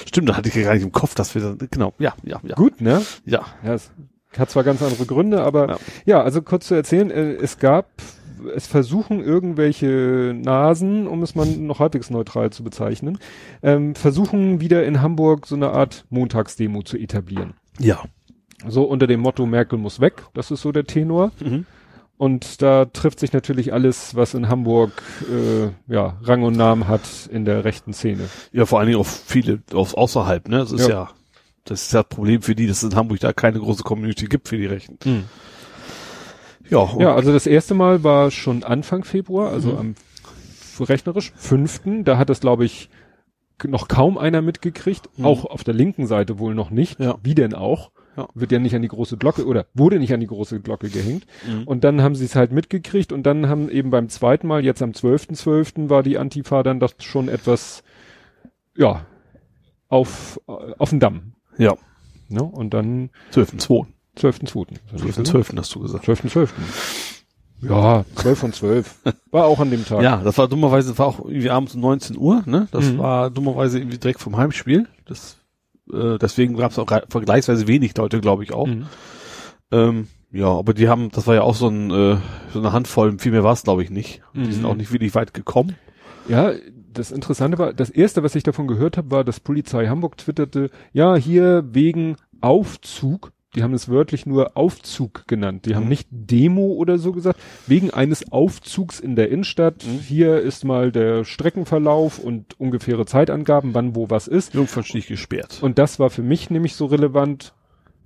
Stimmt, 0.06 0.28
da 0.28 0.36
hatte 0.36 0.48
ich 0.50 0.54
gar 0.62 0.74
nicht 0.74 0.82
im 0.82 0.92
Kopf, 0.92 1.14
dass 1.14 1.34
wir 1.34 1.40
dann, 1.42 1.58
genau, 1.70 1.94
ja, 1.98 2.12
ja, 2.24 2.40
ja. 2.42 2.54
Gut, 2.56 2.80
ne? 2.82 3.00
Ja. 3.24 3.46
Ja, 3.64 3.74
es 3.74 3.90
hat 4.36 4.50
zwar 4.50 4.64
ganz 4.64 4.82
andere 4.82 5.06
Gründe, 5.06 5.42
aber 5.42 5.68
Ja. 5.70 5.78
ja, 6.04 6.22
also 6.22 6.42
kurz 6.42 6.66
zu 6.66 6.74
erzählen, 6.74 7.10
äh, 7.10 7.32
es 7.32 7.58
gab, 7.58 7.86
es 8.54 8.66
versuchen 8.66 9.20
irgendwelche 9.20 10.34
Nasen, 10.36 11.06
um 11.06 11.22
es 11.22 11.34
mal 11.34 11.46
noch 11.46 11.78
halbwegs 11.78 12.10
neutral 12.10 12.50
zu 12.50 12.64
bezeichnen, 12.64 13.18
ähm, 13.62 13.94
versuchen 13.94 14.60
wieder 14.60 14.84
in 14.84 15.02
Hamburg 15.02 15.46
so 15.46 15.54
eine 15.54 15.70
Art 15.70 16.04
Montagsdemo 16.10 16.82
zu 16.82 16.96
etablieren. 16.96 17.54
Ja. 17.78 18.02
So 18.66 18.84
unter 18.84 19.06
dem 19.06 19.20
Motto 19.20 19.46
Merkel 19.46 19.78
muss 19.78 20.00
weg, 20.00 20.24
das 20.34 20.50
ist 20.50 20.62
so 20.62 20.72
der 20.72 20.84
Tenor. 20.84 21.32
Mhm. 21.40 21.66
Und 22.18 22.60
da 22.60 22.84
trifft 22.84 23.18
sich 23.18 23.32
natürlich 23.32 23.72
alles, 23.72 24.14
was 24.14 24.34
in 24.34 24.50
Hamburg 24.50 24.92
äh, 25.22 25.70
ja, 25.90 26.18
Rang 26.22 26.42
und 26.42 26.54
Namen 26.54 26.86
hat 26.86 27.00
in 27.32 27.46
der 27.46 27.64
rechten 27.64 27.94
Szene. 27.94 28.28
Ja, 28.52 28.66
vor 28.66 28.78
allen 28.78 28.88
Dingen 28.88 29.00
auch 29.00 29.06
viele 29.06 29.62
aus 29.72 29.94
außerhalb, 29.94 30.46
ne? 30.48 30.58
Das 30.58 30.70
ist 30.70 30.86
Ja. 30.86 30.94
ja, 30.94 31.10
das 31.64 31.84
ist 31.84 31.92
ja 31.94 32.02
das 32.02 32.10
Problem 32.10 32.42
für 32.42 32.54
die, 32.54 32.66
dass 32.66 32.82
es 32.82 32.92
in 32.92 32.96
Hamburg 32.96 33.20
da 33.20 33.32
keine 33.32 33.58
große 33.58 33.84
Community 33.84 34.26
gibt 34.26 34.48
für 34.48 34.58
die 34.58 34.66
Rechten. 34.66 34.98
Ja, 36.70 36.88
Ja, 36.98 37.14
also 37.14 37.32
das 37.32 37.46
erste 37.46 37.74
Mal 37.74 38.02
war 38.04 38.30
schon 38.30 38.62
Anfang 38.64 39.04
Februar, 39.04 39.50
also 39.52 39.72
Mhm. 39.72 39.78
am 39.78 39.94
rechnerisch 40.88 41.32
fünften. 41.36 42.04
Da 42.04 42.16
hat 42.16 42.30
das, 42.30 42.40
glaube 42.40 42.64
ich, 42.64 42.88
noch 43.66 43.88
kaum 43.88 44.16
einer 44.16 44.40
mitgekriegt. 44.40 45.10
Mhm. 45.18 45.26
Auch 45.26 45.44
auf 45.44 45.62
der 45.64 45.74
linken 45.74 46.06
Seite 46.06 46.38
wohl 46.38 46.54
noch 46.54 46.70
nicht. 46.70 46.98
Ja. 46.98 47.18
Wie 47.22 47.34
denn 47.34 47.54
auch? 47.54 47.90
Ja. 48.16 48.26
Wird 48.34 48.50
ja 48.52 48.58
nicht 48.58 48.74
an 48.74 48.82
die 48.82 48.88
große 48.88 49.16
Glocke 49.18 49.44
oder 49.46 49.66
wurde 49.74 49.98
nicht 49.98 50.12
an 50.14 50.20
die 50.20 50.26
große 50.26 50.60
Glocke 50.60 50.88
gehängt. 50.88 51.26
Mhm. 51.46 51.64
Und 51.64 51.84
dann 51.84 52.00
haben 52.02 52.14
sie 52.14 52.24
es 52.24 52.34
halt 52.34 52.50
mitgekriegt 52.52 53.12
und 53.12 53.24
dann 53.24 53.48
haben 53.48 53.68
eben 53.68 53.90
beim 53.90 54.08
zweiten 54.08 54.46
Mal, 54.46 54.64
jetzt 54.64 54.82
am 54.82 54.92
12.12. 54.92 55.90
war 55.90 56.02
die 56.02 56.16
Antifa 56.18 56.62
dann 56.62 56.80
das 56.80 56.94
schon 57.00 57.28
etwas, 57.28 57.82
ja, 58.76 59.04
auf, 59.88 60.40
äh, 60.48 60.52
auf 60.78 60.90
den 60.90 61.00
Damm. 61.00 61.34
ja, 61.58 61.74
Ne? 62.28 62.42
Und 62.44 62.72
dann 62.74 63.10
12.2. 63.32 63.86
12.2. 64.16 64.66
12.12. 64.96 65.56
hast 65.58 65.74
du 65.74 65.80
gesagt. 65.80 66.04
12.12. 66.06 66.48
Ja, 67.62 68.04
12 68.14 68.38
von 68.38 68.52
12. 68.52 68.94
War 69.30 69.44
auch 69.44 69.60
an 69.60 69.70
dem 69.70 69.84
Tag. 69.84 70.02
Ja, 70.02 70.16
das 70.24 70.38
war 70.38 70.48
dummerweise, 70.48 70.96
war 70.98 71.06
auch 71.06 71.18
irgendwie 71.20 71.50
abends 71.50 71.74
um 71.74 71.82
19 71.82 72.16
Uhr, 72.16 72.42
ne? 72.46 72.68
Das 72.72 72.86
Mhm. 72.86 72.98
war 72.98 73.30
dummerweise 73.30 73.78
irgendwie 73.78 73.98
direkt 73.98 74.20
vom 74.20 74.36
Heimspiel. 74.38 74.88
Das, 75.04 75.36
äh, 75.92 76.16
deswegen 76.18 76.56
gab 76.56 76.72
es 76.72 76.78
auch 76.78 76.86
vergleichsweise 77.08 77.66
wenig 77.68 77.94
Leute, 77.96 78.20
glaube 78.20 78.44
ich 78.44 78.52
auch. 78.54 78.66
Mhm. 78.66 78.86
Ähm, 79.72 80.08
ja, 80.32 80.46
aber 80.46 80.72
die 80.74 80.88
haben, 80.88 81.10
das 81.10 81.26
war 81.26 81.34
ja 81.34 81.42
auch 81.42 81.54
so, 81.54 81.68
ein, 81.68 81.90
äh, 81.90 82.16
so 82.52 82.60
eine 82.60 82.72
Handvoll, 82.72 83.18
viel 83.18 83.32
mehr 83.32 83.44
war 83.44 83.52
es, 83.52 83.62
glaube 83.62 83.82
ich, 83.82 83.90
nicht. 83.90 84.22
Und 84.32 84.44
Die 84.44 84.48
Mhm. 84.48 84.52
sind 84.54 84.64
auch 84.64 84.76
nicht 84.76 84.90
wirklich 84.92 85.14
weit 85.14 85.34
gekommen. 85.34 85.76
Ja, 86.28 86.52
das 86.92 87.10
Interessante 87.12 87.58
war, 87.58 87.72
das 87.74 87.90
erste, 87.90 88.22
was 88.22 88.34
ich 88.34 88.42
davon 88.42 88.68
gehört 88.68 88.96
habe, 88.96 89.10
war, 89.10 89.22
dass 89.24 89.38
Polizei 89.38 89.86
Hamburg 89.88 90.16
twitterte, 90.16 90.70
ja, 90.92 91.14
hier 91.16 91.64
wegen 91.72 92.16
Aufzug, 92.40 93.32
die 93.54 93.62
haben 93.62 93.74
es 93.74 93.88
wörtlich 93.88 94.26
nur 94.26 94.56
Aufzug 94.56 95.26
genannt, 95.26 95.66
die 95.66 95.74
haben 95.74 95.84
Mhm. 95.84 95.88
nicht 95.88 96.08
Demo 96.10 96.66
oder 96.74 96.98
so 96.98 97.12
gesagt, 97.12 97.40
wegen 97.66 97.90
eines 97.90 98.30
Aufzugs 98.30 99.00
in 99.00 99.16
der 99.16 99.30
Innenstadt, 99.30 99.84
Mhm. 99.84 99.98
hier 100.00 100.40
ist 100.40 100.64
mal 100.64 100.92
der 100.92 101.24
Streckenverlauf 101.24 102.18
und 102.18 102.58
ungefähre 102.60 103.06
Zeitangaben, 103.06 103.74
wann 103.74 103.94
wo 103.96 104.08
was 104.10 104.28
ist. 104.28 104.54
Jungfernstich 104.54 105.06
gesperrt. 105.08 105.58
Und 105.62 105.78
das 105.78 105.98
war 105.98 106.10
für 106.10 106.22
mich 106.22 106.50
nämlich 106.50 106.74
so 106.76 106.86
relevant, 106.86 107.54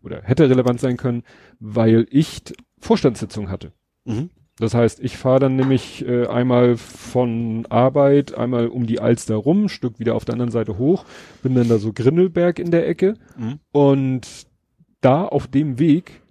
oder 0.03 0.23
hätte 0.23 0.49
relevant 0.49 0.81
sein 0.81 0.97
können, 0.97 1.23
weil 1.61 2.07
ich 2.11 2.43
Vorstandssitzung 2.81 3.51
hatte. 3.51 3.73
Mhm. 4.05 4.31
Das 4.59 4.73
heißt, 4.73 5.01
ich 5.01 5.17
fahre 5.17 5.41
dann 5.41 5.57
nämlich 5.57 6.07
äh, 6.07 6.27
einmal 6.29 6.77
von 6.77 7.67
Arbeit, 7.71 8.35
einmal 8.39 8.69
um 8.69 8.87
die 8.87 9.01
Alster 9.01 9.35
rum, 9.35 9.69
Stück 9.69 9.99
wieder 9.99 10.15
auf 10.15 10.25
der 10.25 10.35
anderen 10.35 10.53
Seite 10.53 10.79
hoch, 10.79 11.05
bin 11.43 11.55
dann 11.57 11.69
da 11.69 11.79
so 11.79 11.93
Grindelberg 11.93 12.59
in 12.61 12.71
der 12.71 12.87
Ecke 12.89 13.15
Mhm. 13.37 13.59
und 13.73 14.47
da 15.05 15.25
auf 15.25 15.47
dem 15.47 15.79
Weg 15.79 16.23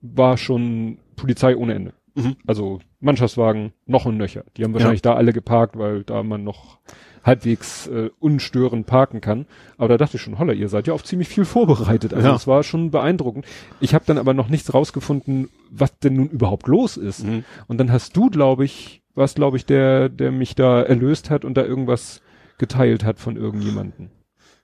war 0.00 0.36
schon 0.36 0.98
Polizei 1.16 1.56
ohne 1.56 1.74
Ende. 1.74 1.92
Mhm. 2.14 2.36
Also 2.46 2.80
Mannschaftswagen 3.00 3.72
noch 3.86 4.04
und 4.06 4.16
nöcher. 4.16 4.44
Die 4.56 4.64
haben 4.64 4.72
wahrscheinlich 4.74 5.02
da 5.02 5.14
alle 5.14 5.32
geparkt, 5.32 5.78
weil 5.78 6.02
da 6.04 6.22
man 6.22 6.44
noch 6.44 6.78
halbwegs 7.22 7.86
äh, 7.86 8.10
unstörend 8.18 8.86
parken 8.86 9.20
kann. 9.20 9.46
Aber 9.76 9.88
da 9.88 9.98
dachte 9.98 10.16
ich 10.16 10.22
schon, 10.22 10.38
holla, 10.38 10.52
ihr 10.54 10.68
seid 10.68 10.86
ja 10.86 10.94
auf 10.94 11.04
ziemlich 11.04 11.28
viel 11.28 11.44
vorbereitet. 11.44 12.14
Also 12.14 12.28
Ja. 12.28 12.34
es 12.34 12.46
war 12.46 12.62
schon 12.62 12.90
beeindruckend. 12.90 13.44
Ich 13.80 13.94
habe 13.94 14.04
dann 14.06 14.18
aber 14.18 14.32
noch 14.34 14.48
nichts 14.48 14.72
rausgefunden, 14.72 15.48
was 15.70 15.98
denn 15.98 16.14
nun 16.16 16.28
überhaupt 16.28 16.66
los 16.66 16.96
ist. 16.96 17.24
Mhm. 17.26 17.44
Und 17.68 17.78
dann 17.78 17.92
hast 17.92 18.16
du, 18.16 18.30
glaube 18.30 18.64
ich, 18.64 19.02
war 19.14 19.24
es, 19.24 19.34
glaube 19.34 19.58
ich, 19.58 19.66
der, 19.66 20.08
der 20.08 20.32
mich 20.32 20.54
da 20.54 20.82
erlöst 20.82 21.28
hat 21.30 21.44
und 21.44 21.56
da 21.56 21.64
irgendwas 21.64 22.22
geteilt 22.58 23.04
hat 23.04 23.18
von 23.18 23.36
irgendjemanden. 23.36 24.10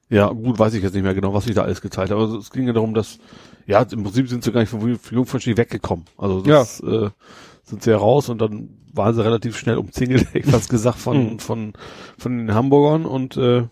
Ja, 0.08 0.28
gut, 0.28 0.58
weiß 0.58 0.74
ich 0.74 0.82
jetzt 0.82 0.94
nicht 0.94 1.02
mehr 1.02 1.14
genau, 1.14 1.34
was 1.34 1.46
ich 1.46 1.54
da 1.54 1.62
alles 1.62 1.80
geteilt 1.80 2.10
habe. 2.10 2.22
Aber 2.22 2.34
es 2.34 2.50
ging 2.50 2.66
ja 2.66 2.72
darum, 2.72 2.94
dass, 2.94 3.18
ja, 3.66 3.82
im 3.82 4.04
Prinzip 4.04 4.28
sind 4.28 4.44
sie 4.44 4.52
gar 4.52 4.60
nicht 4.60 4.70
von 4.70 4.98
Jungfernstieg 5.10 5.56
weggekommen. 5.56 6.04
Also 6.16 6.42
das, 6.42 6.80
ja. 6.84 7.06
äh, 7.06 7.10
sind 7.64 7.82
sie 7.82 7.90
ja 7.90 7.96
raus 7.96 8.28
und 8.28 8.40
dann 8.40 8.68
waren 8.92 9.14
sie 9.14 9.24
relativ 9.24 9.58
schnell 9.58 9.76
umzingelt, 9.78 10.28
ich 10.34 10.50
was 10.52 10.68
gesagt, 10.68 10.98
von, 10.98 11.32
mhm. 11.32 11.38
von, 11.40 11.72
von 12.16 12.38
den 12.38 12.54
Hamburgern 12.54 13.04
und 13.04 13.36
äh, 13.36 13.64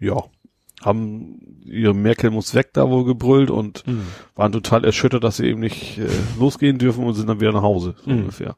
ja, 0.00 0.24
haben 0.82 1.60
ihre 1.64 1.94
Merkel 1.94 2.30
muss 2.30 2.54
weg 2.54 2.70
da 2.72 2.88
wohl 2.88 3.04
gebrüllt 3.04 3.50
und 3.50 3.86
mhm. 3.86 4.06
waren 4.34 4.52
total 4.52 4.84
erschüttert, 4.84 5.22
dass 5.22 5.36
sie 5.36 5.46
eben 5.46 5.60
nicht 5.60 5.98
äh, 5.98 6.08
losgehen 6.38 6.78
dürfen 6.78 7.04
und 7.04 7.14
sind 7.14 7.28
dann 7.28 7.40
wieder 7.40 7.52
nach 7.52 7.62
Hause, 7.62 7.94
so 8.02 8.10
mhm. 8.10 8.20
ungefähr. 8.20 8.56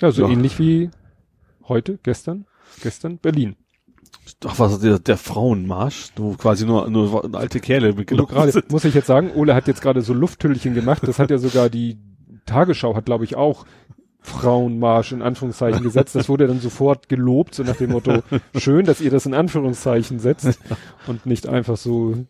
Ja, 0.00 0.10
so 0.10 0.22
ja. 0.22 0.28
ähnlich 0.28 0.58
wie 0.58 0.90
heute, 1.68 1.98
gestern, 2.02 2.46
gestern 2.82 3.18
Berlin. 3.18 3.56
Ach, 4.44 4.58
was 4.58 4.80
der, 4.80 4.98
der 4.98 5.16
Frauenmarsch, 5.16 6.10
wo 6.16 6.34
quasi 6.34 6.66
nur, 6.66 6.90
nur 6.90 7.34
alte 7.34 7.60
Kerle 7.60 7.94
mitgenommen 7.94 8.28
gerade, 8.28 8.62
Muss 8.68 8.84
ich 8.84 8.94
jetzt 8.94 9.06
sagen, 9.06 9.30
Ole 9.34 9.54
hat 9.54 9.66
jetzt 9.66 9.80
gerade 9.80 10.02
so 10.02 10.12
Lufthüllchen 10.12 10.74
gemacht, 10.74 11.02
das 11.06 11.18
hat 11.18 11.30
ja 11.30 11.38
sogar 11.38 11.70
die 11.70 11.98
Tagesschau 12.44 12.94
hat, 12.94 13.06
glaube 13.06 13.24
ich, 13.24 13.34
auch 13.34 13.64
Frauenmarsch 14.26 15.12
in 15.12 15.22
Anführungszeichen 15.22 15.82
gesetzt. 15.82 16.16
Das 16.16 16.28
wurde 16.28 16.48
dann 16.48 16.60
sofort 16.60 17.08
gelobt, 17.08 17.54
so 17.54 17.62
nach 17.62 17.76
dem 17.76 17.92
Motto, 17.92 18.22
schön, 18.56 18.84
dass 18.84 19.00
ihr 19.00 19.10
das 19.10 19.24
in 19.24 19.34
Anführungszeichen 19.34 20.18
setzt 20.18 20.58
und 21.06 21.26
nicht 21.26 21.48
einfach 21.48 21.76
so. 21.76 22.26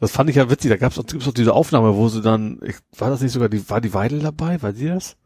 Das 0.00 0.12
fand 0.12 0.28
ich 0.30 0.36
ja 0.36 0.50
witzig. 0.50 0.70
Da 0.70 0.76
gab's 0.76 0.98
auch, 0.98 1.06
gibt's 1.06 1.26
auch 1.26 1.32
diese 1.32 1.54
Aufnahme, 1.54 1.96
wo 1.96 2.08
sie 2.08 2.20
dann, 2.20 2.60
ich, 2.62 2.76
war 2.98 3.08
das 3.10 3.22
nicht 3.22 3.32
sogar 3.32 3.48
die, 3.48 3.68
war 3.70 3.80
die 3.80 3.94
Weidel 3.94 4.20
dabei? 4.20 4.62
War 4.62 4.74
sie 4.74 4.88
das? 4.88 5.16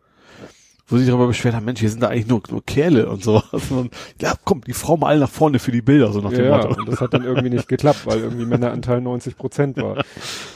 Wo 0.86 0.98
sich 0.98 1.06
darüber 1.06 1.26
beschwert 1.26 1.54
haben, 1.54 1.64
Mensch, 1.64 1.80
hier 1.80 1.88
sind 1.88 2.02
da 2.02 2.08
eigentlich 2.08 2.26
nur, 2.26 2.42
nur 2.50 2.64
Kerle 2.64 3.08
und 3.08 3.22
so. 3.22 3.42
Und, 3.70 3.92
ja, 4.20 4.34
komm, 4.44 4.60
die 4.62 4.74
Frau 4.74 4.96
mal 4.96 5.08
alle 5.08 5.20
nach 5.20 5.30
vorne 5.30 5.58
für 5.58 5.72
die 5.72 5.80
Bilder, 5.80 6.12
so 6.12 6.20
nach 6.20 6.32
dem 6.32 6.44
ja, 6.44 6.58
Motto. 6.58 6.80
und 6.80 6.88
das 6.88 7.00
hat 7.00 7.14
dann 7.14 7.24
irgendwie 7.24 7.50
nicht 7.50 7.68
geklappt, 7.68 8.04
weil 8.04 8.18
irgendwie 8.20 8.44
Männeranteil 8.44 9.00
90 9.00 9.36
Prozent 9.36 9.76
war. 9.78 10.04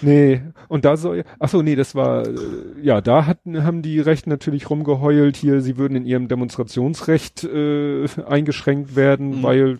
Nee, 0.03 0.43
und 0.69 0.85
da 0.85 0.97
soll, 0.97 1.25
ach 1.39 1.49
so, 1.49 1.63
nee, 1.63 1.77
das 1.77 1.95
war, 1.95 2.27
äh, 2.27 2.35
ja, 2.83 3.01
da 3.01 3.27
hatten, 3.27 3.65
haben 3.65 3.81
die 3.81 4.01
Rechten 4.01 4.29
natürlich 4.29 4.69
rumgeheult 4.69 5.37
hier, 5.37 5.63
sie 5.63 5.79
würden 5.79 5.97
in 5.97 6.05
ihrem 6.05 6.29
Demonstrationsrecht 6.29 7.45
äh, 7.45 8.07
eingeschränkt 8.27 8.97
werden, 8.97 9.39
mhm. 9.39 9.43
weil 9.43 9.79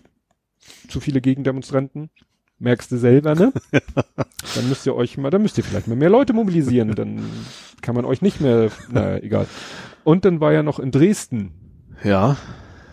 zu 0.87 0.99
viele 0.99 1.21
Gegendemonstranten. 1.21 2.09
Merkst 2.61 2.91
du 2.91 2.97
selber, 2.97 3.35
ne? 3.35 3.53
dann 3.71 4.67
müsst 4.67 4.85
ihr 4.85 4.93
euch 4.93 5.17
mal, 5.17 5.29
dann 5.29 5.41
müsst 5.41 5.57
ihr 5.57 5.63
vielleicht 5.63 5.87
mal 5.87 5.95
mehr 5.95 6.09
Leute 6.09 6.33
mobilisieren, 6.33 6.93
dann 6.93 7.21
kann 7.81 7.95
man 7.95 8.03
euch 8.03 8.21
nicht 8.21 8.41
mehr, 8.41 8.69
naja, 8.91 9.17
egal. 9.23 9.47
Und 10.03 10.25
dann 10.25 10.39
war 10.39 10.53
ja 10.53 10.63
noch 10.63 10.79
in 10.79 10.91
Dresden. 10.91 11.51
Ja 12.03 12.37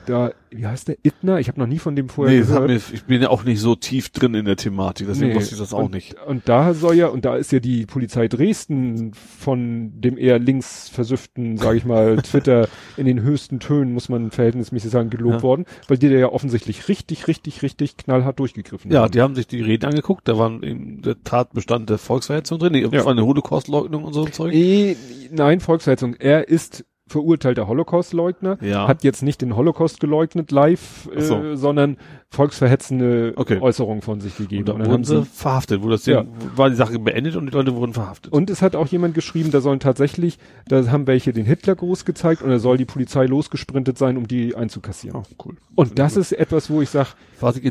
da, 0.07 0.33
wie 0.51 0.67
heißt 0.67 0.89
der, 0.89 0.97
Ittner? 1.03 1.39
Ich 1.39 1.49
habe 1.49 1.59
noch 1.61 1.67
nie 1.67 1.79
von 1.79 1.97
dem 1.97 2.09
vorher 2.09 2.35
nee, 2.35 2.47
gehört. 2.47 2.69
Mir, 2.69 2.77
ich 2.77 3.05
bin 3.05 3.21
ja 3.21 3.29
auch 3.29 3.45
nicht 3.45 3.61
so 3.61 3.75
tief 3.75 4.11
drin 4.11 4.35
in 4.35 4.45
der 4.45 4.57
Thematik, 4.57 5.07
deswegen 5.09 5.31
nee. 5.31 5.37
wusste 5.37 5.55
ich 5.55 5.61
das 5.61 5.75
auch 5.75 5.85
und, 5.85 5.95
nicht. 5.95 6.17
Und 6.27 6.49
da 6.49 6.75
soll 6.75 6.95
ja, 6.95 7.09
und 7.09 7.25
da 7.25 7.37
ist 7.37 7.53
ja 7.53 7.61
die 7.61 7.87
Polizei 7.87 8.29
Dresden 8.29 9.13
von 9.15 9.93
dem 10.01 10.17
eher 10.17 10.39
links 10.39 10.89
versüfften, 10.89 11.57
sage 11.57 11.79
ich 11.79 11.85
mal, 11.85 12.17
Twitter 12.23 12.69
in 12.97 13.07
den 13.07 13.23
höchsten 13.23 13.61
Tönen, 13.61 13.93
muss 13.93 14.09
man 14.09 14.31
verhältnismäßig 14.31 14.91
sagen, 14.91 15.11
gelobt 15.11 15.37
ja. 15.37 15.43
worden, 15.43 15.65
weil 15.89 15.99
die 15.99 16.09
da 16.09 16.17
ja 16.17 16.29
offensichtlich 16.29 16.89
richtig, 16.89 17.27
richtig, 17.29 17.63
richtig 17.63 17.97
knallhart 17.97 18.39
durchgegriffen 18.39 18.91
ja, 18.91 18.99
haben. 18.99 19.07
Ja, 19.07 19.11
die 19.11 19.21
haben 19.23 19.35
sich 19.35 19.47
die 19.47 19.61
Reden 19.61 19.87
angeguckt, 19.87 20.29
da 20.29 20.39
waren 20.39 20.63
eben 20.63 21.03
der 21.03 21.23
Tatbestand 21.23 21.91
der 21.91 21.99
Volksverhetzung 21.99 22.59
drin, 22.59 22.73
die 22.73 22.81
ja. 22.81 23.05
war 23.05 23.13
eine 23.13 23.25
Holocaustleugnung 23.25 24.05
und 24.05 24.13
so 24.13 24.25
ein 24.25 24.33
Zeug. 24.33 24.55
E, 24.55 24.97
nein, 25.31 25.61
Volksverhetzung. 25.61 26.15
Er 26.15 26.49
ist 26.49 26.85
verurteilter 27.09 27.69
Holocaust-Leugner, 27.69 28.59
ja. 28.61 28.89
hat 28.89 29.05
jetzt 29.05 29.23
nicht 29.23 29.41
den 29.41 29.57
Holocaust 29.57 30.01
geleugnet 30.01 30.51
live, 30.51 31.09
äh, 31.15 31.21
so. 31.21 31.55
sondern 31.55 31.99
volksverhetzende 32.31 33.33
okay. 33.37 33.61
Äußerungen 33.61 34.03
von 34.03 34.21
sich 34.21 34.37
gegeben. 34.37 34.61
Und 34.61 34.69
dann, 34.69 34.77
und 34.77 34.83
dann 34.83 34.91
wurden 34.91 35.05
sie 35.05 35.25
verhaftet, 35.25 35.83
wo 35.83 35.89
das 35.89 36.07
ja. 36.07 36.25
war 36.55 36.69
die 36.69 36.77
Sache 36.77 36.99
beendet 36.99 37.37
und 37.37 37.47
die 37.47 37.53
Leute 37.53 37.75
wurden 37.75 37.95
verhaftet. 37.95 38.33
Und 38.33 38.51
es 38.51 38.63
hat 38.63 38.77
auch 38.77 38.89
jemand 38.89 39.15
geschrieben, 39.15 39.51
da 39.51 39.61
sollen 39.61 39.81
tatsächlich, 39.81 40.39
da 40.69 40.87
haben 40.91 41.07
welche 41.07 41.33
den 41.33 41.47
Hitlergruß 41.47 42.05
gezeigt 42.05 42.43
und 42.43 42.51
da 42.51 42.59
soll 42.59 42.77
die 42.77 42.85
Polizei 42.85 43.27
losgesprintet 43.27 43.97
sein, 43.97 44.17
um 44.17 44.27
die 44.27 44.55
einzukassieren. 44.55 45.21
Oh, 45.21 45.45
cool. 45.45 45.57
Und 45.75 45.99
das 45.99 46.17
ist 46.17 46.33
etwas, 46.33 46.69
wo 46.69 46.83
ich 46.83 46.91
sage, 46.91 47.11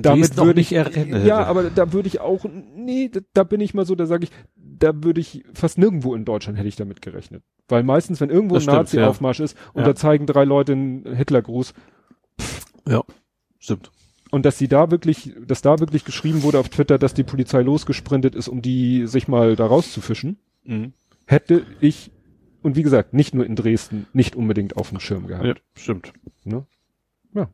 damit 0.01 0.37
würde 0.37 0.61
ich 0.61 0.73
erinnern. 0.73 1.25
Ja, 1.25 1.43
aber 1.43 1.69
da 1.69 1.91
würde 1.91 2.07
ich 2.07 2.21
auch, 2.21 2.45
nee, 2.75 3.09
da, 3.11 3.19
da 3.33 3.43
bin 3.43 3.61
ich 3.61 3.73
mal 3.73 3.85
so, 3.85 3.95
da 3.95 4.05
sage 4.05 4.25
ich, 4.25 4.31
da 4.55 5.03
würde 5.03 5.21
ich 5.21 5.43
fast 5.53 5.77
nirgendwo 5.77 6.15
in 6.15 6.25
Deutschland 6.25 6.57
hätte 6.57 6.67
ich 6.67 6.75
damit 6.75 7.01
gerechnet. 7.01 7.43
Weil 7.67 7.83
meistens, 7.83 8.21
wenn 8.21 8.29
irgendwo 8.29 8.55
das 8.55 8.67
ein 8.67 8.75
Nazi-Aufmarsch 8.75 9.39
ja. 9.39 9.45
ist 9.45 9.57
und 9.73 9.81
ja. 9.81 9.87
da 9.87 9.95
zeigen 9.95 10.25
drei 10.25 10.43
Leute 10.43 10.73
einen 10.73 11.15
Hitlergruß. 11.15 11.73
Ja, 12.87 13.03
stimmt. 13.59 13.91
Und 14.35 14.45
dass 14.45 14.57
sie 14.57 14.67
da 14.67 14.91
wirklich, 14.91 15.31
dass 15.47 15.61
da 15.61 15.79
wirklich 15.79 16.03
geschrieben 16.03 16.43
wurde 16.43 16.59
auf 16.59 16.67
Twitter, 16.67 16.97
dass 16.97 17.13
die 17.13 17.23
Polizei 17.23 17.61
losgesprintet 17.61 18.35
ist, 18.35 18.49
um 18.49 18.61
die 18.61 19.07
sich 19.07 19.29
mal 19.29 19.55
da 19.55 19.65
rauszufischen, 19.65 20.39
mhm. 20.65 20.91
hätte 21.25 21.65
ich, 21.79 22.11
und 22.61 22.75
wie 22.75 22.83
gesagt, 22.83 23.13
nicht 23.13 23.33
nur 23.33 23.45
in 23.45 23.55
Dresden, 23.55 24.07
nicht 24.11 24.35
unbedingt 24.35 24.75
auf 24.75 24.89
dem 24.89 24.99
Schirm 24.99 25.27
gehabt. 25.27 25.45
Ja, 25.45 25.53
stimmt. 25.73 26.11
Ne? 26.43 26.65
Ja. 27.33 27.47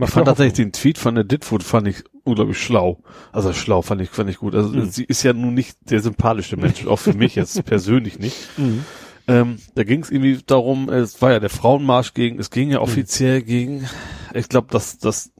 Ich 0.00 0.10
fand 0.10 0.26
tatsächlich 0.26 0.54
den 0.54 0.72
Tweet 0.72 0.98
von 0.98 1.14
der 1.14 1.22
Ditwood 1.22 1.62
fand 1.62 1.86
ich 1.86 2.02
unglaublich 2.24 2.60
schlau. 2.60 3.04
Also 3.30 3.52
schlau 3.52 3.82
fand 3.82 4.00
ich, 4.00 4.10
fand 4.10 4.28
ich 4.28 4.38
gut. 4.38 4.56
Also 4.56 4.70
mhm. 4.70 4.86
sie 4.86 5.04
ist 5.04 5.22
ja 5.22 5.32
nun 5.32 5.54
nicht 5.54 5.78
der 5.90 6.00
sympathischste 6.00 6.56
Mensch, 6.56 6.88
auch 6.88 6.98
für 6.98 7.14
mich 7.14 7.36
jetzt 7.36 7.64
persönlich 7.64 8.18
nicht. 8.18 8.36
Mhm. 8.58 8.84
Ähm, 9.28 9.58
da 9.76 9.84
ging 9.84 10.02
es 10.02 10.10
irgendwie 10.10 10.40
darum, 10.44 10.88
es 10.88 11.22
war 11.22 11.30
ja 11.30 11.38
der 11.38 11.50
Frauenmarsch 11.50 12.14
gegen, 12.14 12.40
es 12.40 12.50
ging 12.50 12.72
ja 12.72 12.80
offiziell 12.80 13.42
mhm. 13.42 13.44
gegen, 13.44 13.88
ich 14.34 14.48
glaube, 14.48 14.66
dass, 14.72 14.98
dass 14.98 15.30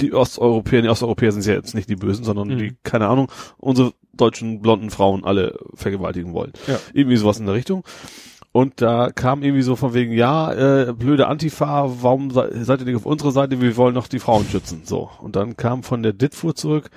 die 0.00 0.12
Osteuropäer, 0.12 0.82
die 0.82 0.88
Osteuropäer 0.88 1.32
sind 1.32 1.46
ja 1.46 1.54
jetzt 1.54 1.74
nicht 1.74 1.88
die 1.88 1.96
Bösen, 1.96 2.24
sondern 2.24 2.48
mhm. 2.48 2.58
die, 2.58 2.76
keine 2.82 3.08
Ahnung, 3.08 3.30
unsere 3.58 3.92
deutschen 4.12 4.60
blonden 4.60 4.90
Frauen 4.90 5.24
alle 5.24 5.58
vergewaltigen 5.74 6.32
wollen. 6.32 6.52
Ja. 6.66 6.78
Irgendwie 6.92 7.16
sowas 7.16 7.38
in 7.38 7.46
der 7.46 7.54
Richtung. 7.54 7.84
Und 8.52 8.80
da 8.80 9.10
kam 9.10 9.42
irgendwie 9.42 9.62
so 9.62 9.74
von 9.74 9.94
wegen, 9.94 10.12
ja, 10.12 10.52
äh, 10.52 10.92
blöde 10.92 11.26
Antifa, 11.26 11.90
warum 12.02 12.30
seid 12.30 12.80
ihr 12.80 12.86
nicht 12.86 12.94
auf 12.96 13.06
unserer 13.06 13.32
Seite? 13.32 13.60
Wir 13.60 13.76
wollen 13.76 13.94
noch 13.94 14.06
die 14.06 14.20
Frauen 14.20 14.46
schützen. 14.48 14.82
So. 14.84 15.10
Und 15.20 15.34
dann 15.34 15.56
kam 15.56 15.82
von 15.82 16.04
der 16.04 16.12
Ditfuhr 16.12 16.54
zurück, 16.54 16.90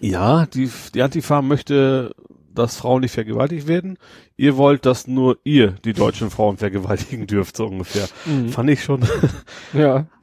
ja, 0.00 0.46
die, 0.46 0.68
die 0.92 1.02
Antifa 1.02 1.40
möchte, 1.40 2.14
dass 2.52 2.76
Frauen 2.76 3.02
nicht 3.02 3.12
vergewaltigt 3.12 3.68
werden. 3.68 3.96
Ihr 4.36 4.56
wollt, 4.56 4.86
dass 4.86 5.06
nur 5.06 5.38
ihr 5.44 5.76
die 5.84 5.92
deutschen 5.92 6.30
Frauen 6.30 6.56
vergewaltigen 6.56 7.26
dürft, 7.26 7.56
so 7.56 7.66
ungefähr. 7.66 8.08
Mhm. 8.24 8.48
Fand 8.48 8.70
ich 8.70 8.82
schon. 8.82 9.04
ja. 9.72 10.06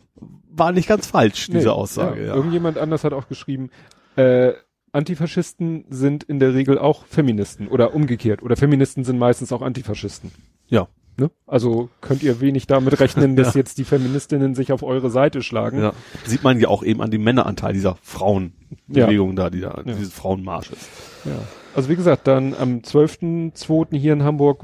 War 0.56 0.72
nicht 0.72 0.88
ganz 0.88 1.07
falsch, 1.07 1.48
diese 1.48 1.59
nee, 1.59 1.67
Aussage. 1.67 2.22
Ja. 2.22 2.27
Ja. 2.27 2.35
Irgendjemand 2.35 2.77
anders 2.77 3.03
hat 3.03 3.14
auch 3.14 3.27
geschrieben, 3.27 3.69
äh, 4.15 4.53
Antifaschisten 4.91 5.85
sind 5.90 6.23
in 6.23 6.40
der 6.40 6.53
Regel 6.53 6.77
auch 6.77 7.06
Feministen 7.06 7.67
oder 7.67 7.95
umgekehrt. 7.95 8.43
Oder 8.43 8.56
Feministen 8.56 9.03
sind 9.03 9.17
meistens 9.17 9.51
auch 9.51 9.64
Antifaschisten. 9.64 10.32
Ja. 10.67 10.88
Ne? 11.17 11.32
Also 11.48 11.90
könnt 12.01 12.23
ihr 12.23 12.41
wenig 12.41 12.67
damit 12.67 12.99
rechnen, 12.99 13.35
dass 13.35 13.56
ja. 13.56 13.59
jetzt 13.59 13.80
die 13.80 13.83
Feministinnen 13.83 14.53
sich 14.53 14.72
auf 14.72 14.83
eure 14.83 15.09
Seite 15.09 15.41
schlagen. 15.41 15.80
Ja. 15.80 15.93
Sieht 16.25 16.43
man 16.43 16.59
ja 16.59 16.67
auch 16.67 16.83
eben 16.83 17.01
an 17.01 17.09
dem 17.09 17.23
Männeranteil 17.23 17.73
dieser 17.73 17.98
Frauenbewegung 18.03 19.30
ja. 19.30 19.35
da, 19.35 19.49
die 19.49 19.61
da, 19.61 19.82
dieses 19.83 20.14
Frauenmarsch 20.14 20.72
ist. 20.72 20.90
Ja. 21.25 21.40
Also 21.75 21.90
wie 21.90 21.95
gesagt, 21.95 22.27
dann 22.27 22.53
am 22.53 22.80
12.2. 22.80 23.98
hier 23.98 24.14
in 24.14 24.23
Hamburg, 24.23 24.64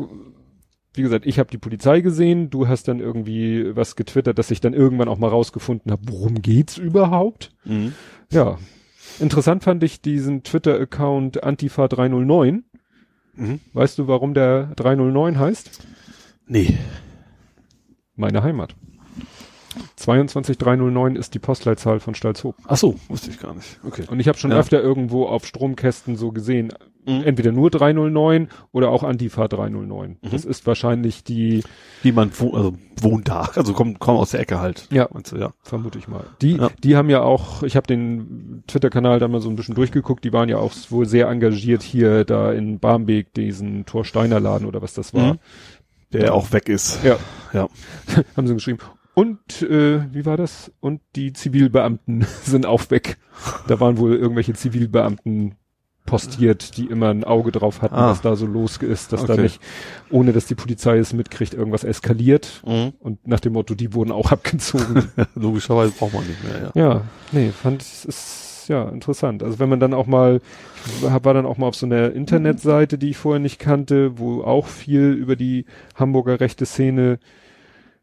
wie 1.00 1.04
gesagt, 1.04 1.26
ich 1.26 1.40
habe 1.40 1.50
die 1.50 1.58
Polizei 1.58 2.02
gesehen, 2.02 2.50
du 2.52 2.68
hast 2.68 2.88
dann 2.88 3.00
irgendwie 3.00 3.76
was 3.76 3.96
getwittert, 3.96 4.38
dass 4.38 4.52
ich 4.52 4.62
dann 4.62 4.74
irgendwann 4.74 5.08
auch 5.08 5.18
mal 5.18 5.30
rausgefunden 5.30 5.92
habe, 5.92 6.04
worum 6.06 6.42
geht's 6.42 6.78
überhaupt? 6.78 7.52
Mhm. 7.66 7.94
Ja, 8.32 8.60
Interessant 9.20 9.64
fand 9.64 9.84
ich 9.84 10.02
diesen 10.02 10.44
Twitter-Account 10.44 11.44
Antifa309. 11.44 12.64
Mhm. 13.36 13.60
Weißt 13.74 13.98
du, 13.98 14.08
warum 14.08 14.34
der 14.34 14.68
309 14.76 15.40
heißt? 15.40 15.82
Nee. 16.48 16.78
Meine 18.16 18.44
Heimat. 18.44 18.76
22309 19.96 21.16
ist 21.16 21.34
die 21.34 21.40
Postleitzahl 21.40 22.00
von 22.00 22.16
Stalzhoop. 22.16 22.56
Ach 22.68 22.78
so, 22.78 22.96
wusste 23.08 23.30
ich 23.30 23.40
gar 23.40 23.54
nicht. 23.54 23.80
Okay. 23.86 24.06
Und 24.10 24.20
ich 24.20 24.28
habe 24.28 24.38
schon 24.38 24.52
ja. 24.52 24.58
öfter 24.58 24.82
irgendwo 24.82 25.26
auf 25.26 25.46
Stromkästen 25.46 26.16
so 26.16 26.32
gesehen, 26.32 26.74
mhm. 27.06 27.24
entweder 27.24 27.52
nur 27.52 27.70
309 27.70 28.50
oder 28.72 28.90
auch 28.90 29.04
Antifa 29.04 29.48
309. 29.48 30.18
Mhm. 30.22 30.30
Das 30.30 30.46
ist 30.46 30.66
wahrscheinlich 30.68 31.24
die 31.24 31.64
die 32.04 32.12
man 32.12 32.32
wo, 32.38 32.54
also 32.54 32.74
wohnt 33.02 33.28
da, 33.28 33.50
also 33.56 33.74
kommt 33.74 34.00
komm 34.00 34.18
aus 34.18 34.32
der 34.32 34.40
Ecke 34.40 34.60
halt. 34.60 34.88
Ja, 34.92 35.08
du, 35.08 35.38
ja. 35.38 35.54
vermute 35.62 36.00
ich 36.00 36.08
mal. 36.08 36.24
Die 36.42 36.58
ja. 36.58 36.70
die 36.84 36.96
haben 36.96 37.10
ja 37.10 37.22
auch, 37.22 37.64
ich 37.64 37.76
habe 37.76 37.88
den 37.88 38.64
Twitter 38.68 38.90
Kanal 38.90 39.20
da 39.20 39.28
mal 39.28 39.42
so 39.42 39.50
ein 39.50 39.56
bisschen 39.56 39.76
durchgeguckt, 39.76 40.24
die 40.24 40.34
waren 40.34 40.50
ja 40.50 40.58
auch 40.58 40.74
wohl 40.90 41.06
sehr 41.06 41.28
engagiert 41.28 41.84
hier 41.84 42.26
da 42.26 42.52
in 42.52 42.80
Barmbek 42.80 43.34
diesen 43.34 43.86
Torsteiner 43.86 44.40
Laden 44.40 44.68
oder 44.68 44.82
was 44.82 44.94
das 44.94 45.14
war. 45.14 45.34
Mhm. 45.34 45.40
Der 46.12 46.34
auch 46.34 46.52
weg 46.54 46.70
ist. 46.70 47.04
Ja. 47.04 47.18
Ja. 47.54 47.68
haben 48.36 48.48
sie 48.48 48.56
geschrieben. 48.56 48.80
Und 49.20 49.62
äh, 49.64 50.02
wie 50.14 50.26
war 50.26 50.38
das? 50.38 50.72
Und 50.80 51.02
die 51.16 51.34
Zivilbeamten 51.34 52.26
sind 52.44 52.66
auch 52.66 52.90
weg. 52.90 53.18
Da 53.68 53.80
waren 53.80 53.98
wohl 53.98 54.16
irgendwelche 54.16 54.54
Zivilbeamten 54.54 55.56
postiert, 56.06 56.78
die 56.78 56.86
immer 56.86 57.10
ein 57.10 57.24
Auge 57.24 57.52
drauf 57.52 57.82
hatten, 57.82 57.96
Ah. 57.96 58.10
was 58.12 58.22
da 58.22 58.36
so 58.36 58.46
los 58.48 58.78
ist, 58.78 59.12
dass 59.14 59.26
da 59.26 59.34
Okay. 59.34 59.44
nicht, 59.44 59.62
ohne 60.10 60.32
dass 60.34 60.46
die 60.48 60.56
Polizei 60.56 60.98
es 60.98 61.14
mitkriegt, 61.14 61.54
irgendwas 61.54 61.84
eskaliert. 61.84 62.64
Mhm. 62.66 62.94
Und 63.00 63.28
nach 63.28 63.40
dem 63.42 63.54
Motto, 63.54 63.76
die 63.76 63.94
wurden 63.94 64.12
auch 64.12 64.32
abgezogen. 64.32 65.10
Logischerweise 65.36 65.92
braucht 65.92 66.14
man 66.14 66.26
nicht 66.26 66.44
mehr, 66.44 66.72
ja. 66.74 66.82
ja, 66.90 67.02
nee, 67.32 67.50
fand 67.52 67.82
ich, 67.84 68.06
ist 68.08 68.66
ja 68.70 68.88
interessant. 68.90 69.44
Also 69.44 69.60
wenn 69.60 69.70
man 69.70 69.80
dann 69.80 69.94
auch 69.94 70.08
mal, 70.08 70.42
war 71.02 71.34
dann 71.34 71.46
auch 71.46 71.58
mal 71.58 71.68
auf 71.68 71.76
so 71.76 71.86
einer 71.86 72.12
Internetseite, 72.14 72.98
die 72.98 73.10
ich 73.10 73.18
vorher 73.18 73.40
nicht 73.40 73.60
kannte, 73.60 74.18
wo 74.18 74.42
auch 74.44 74.68
viel 74.68 75.12
über 75.12 75.36
die 75.36 75.66
Hamburger 75.96 76.40
rechte 76.40 76.66
Szene 76.66 77.20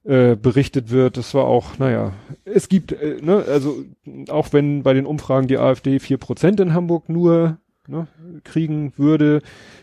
äh, 0.07 0.37
berichtet 0.37 0.91
wird. 0.91 1.17
Das 1.17 1.35
war 1.35 1.45
auch, 1.45 1.79
naja, 1.79 2.13
es 2.45 2.69
gibt, 2.69 2.93
äh, 2.93 3.19
ne, 3.21 3.45
also 3.49 3.85
auch 4.29 4.53
wenn 4.53 4.83
bei 4.83 4.93
den 4.95 5.07
Umfragen 5.07 5.49
die 5.49 5.59
AfD 5.59 5.99
vier 5.99 6.19
Prozent 6.19 6.61
in 6.61 6.73
Hamburg 6.75 7.09
nur 7.09 7.59
ne, 7.89 8.07
kriegen 8.45 8.93
würde, 8.97 9.43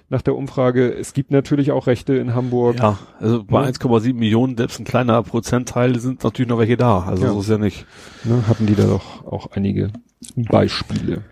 nach 0.10 0.22
der 0.22 0.36
Umfrage, 0.36 0.94
es 0.94 1.14
gibt 1.14 1.32
natürlich 1.32 1.72
auch 1.72 1.88
Rechte 1.88 2.16
in 2.16 2.36
Hamburg. 2.36 2.78
Ja, 2.78 3.00
also 3.20 3.44
bei 3.44 3.64
Ja. 3.64 3.68
1,7 3.70 4.14
Millionen, 4.14 4.56
selbst 4.58 4.80
ein 4.80 4.86
kleiner 4.86 5.22
Prozentteil 5.24 6.00
sind 6.00 6.24
natürlich 6.24 6.50
noch 6.50 6.60
welche 6.60 6.78
da. 6.78 7.00
Also 7.02 7.26
Ja. 7.26 7.32
so 7.34 7.40
ist 7.42 7.50
ja 7.50 7.58
nicht. 7.58 7.86
Ne, 8.24 8.44
hatten 8.48 8.66
die 8.66 8.76
da 8.76 8.86
doch 8.86 9.26
auch 9.26 9.48
einige 9.52 9.92
Beispiele. 10.36 11.24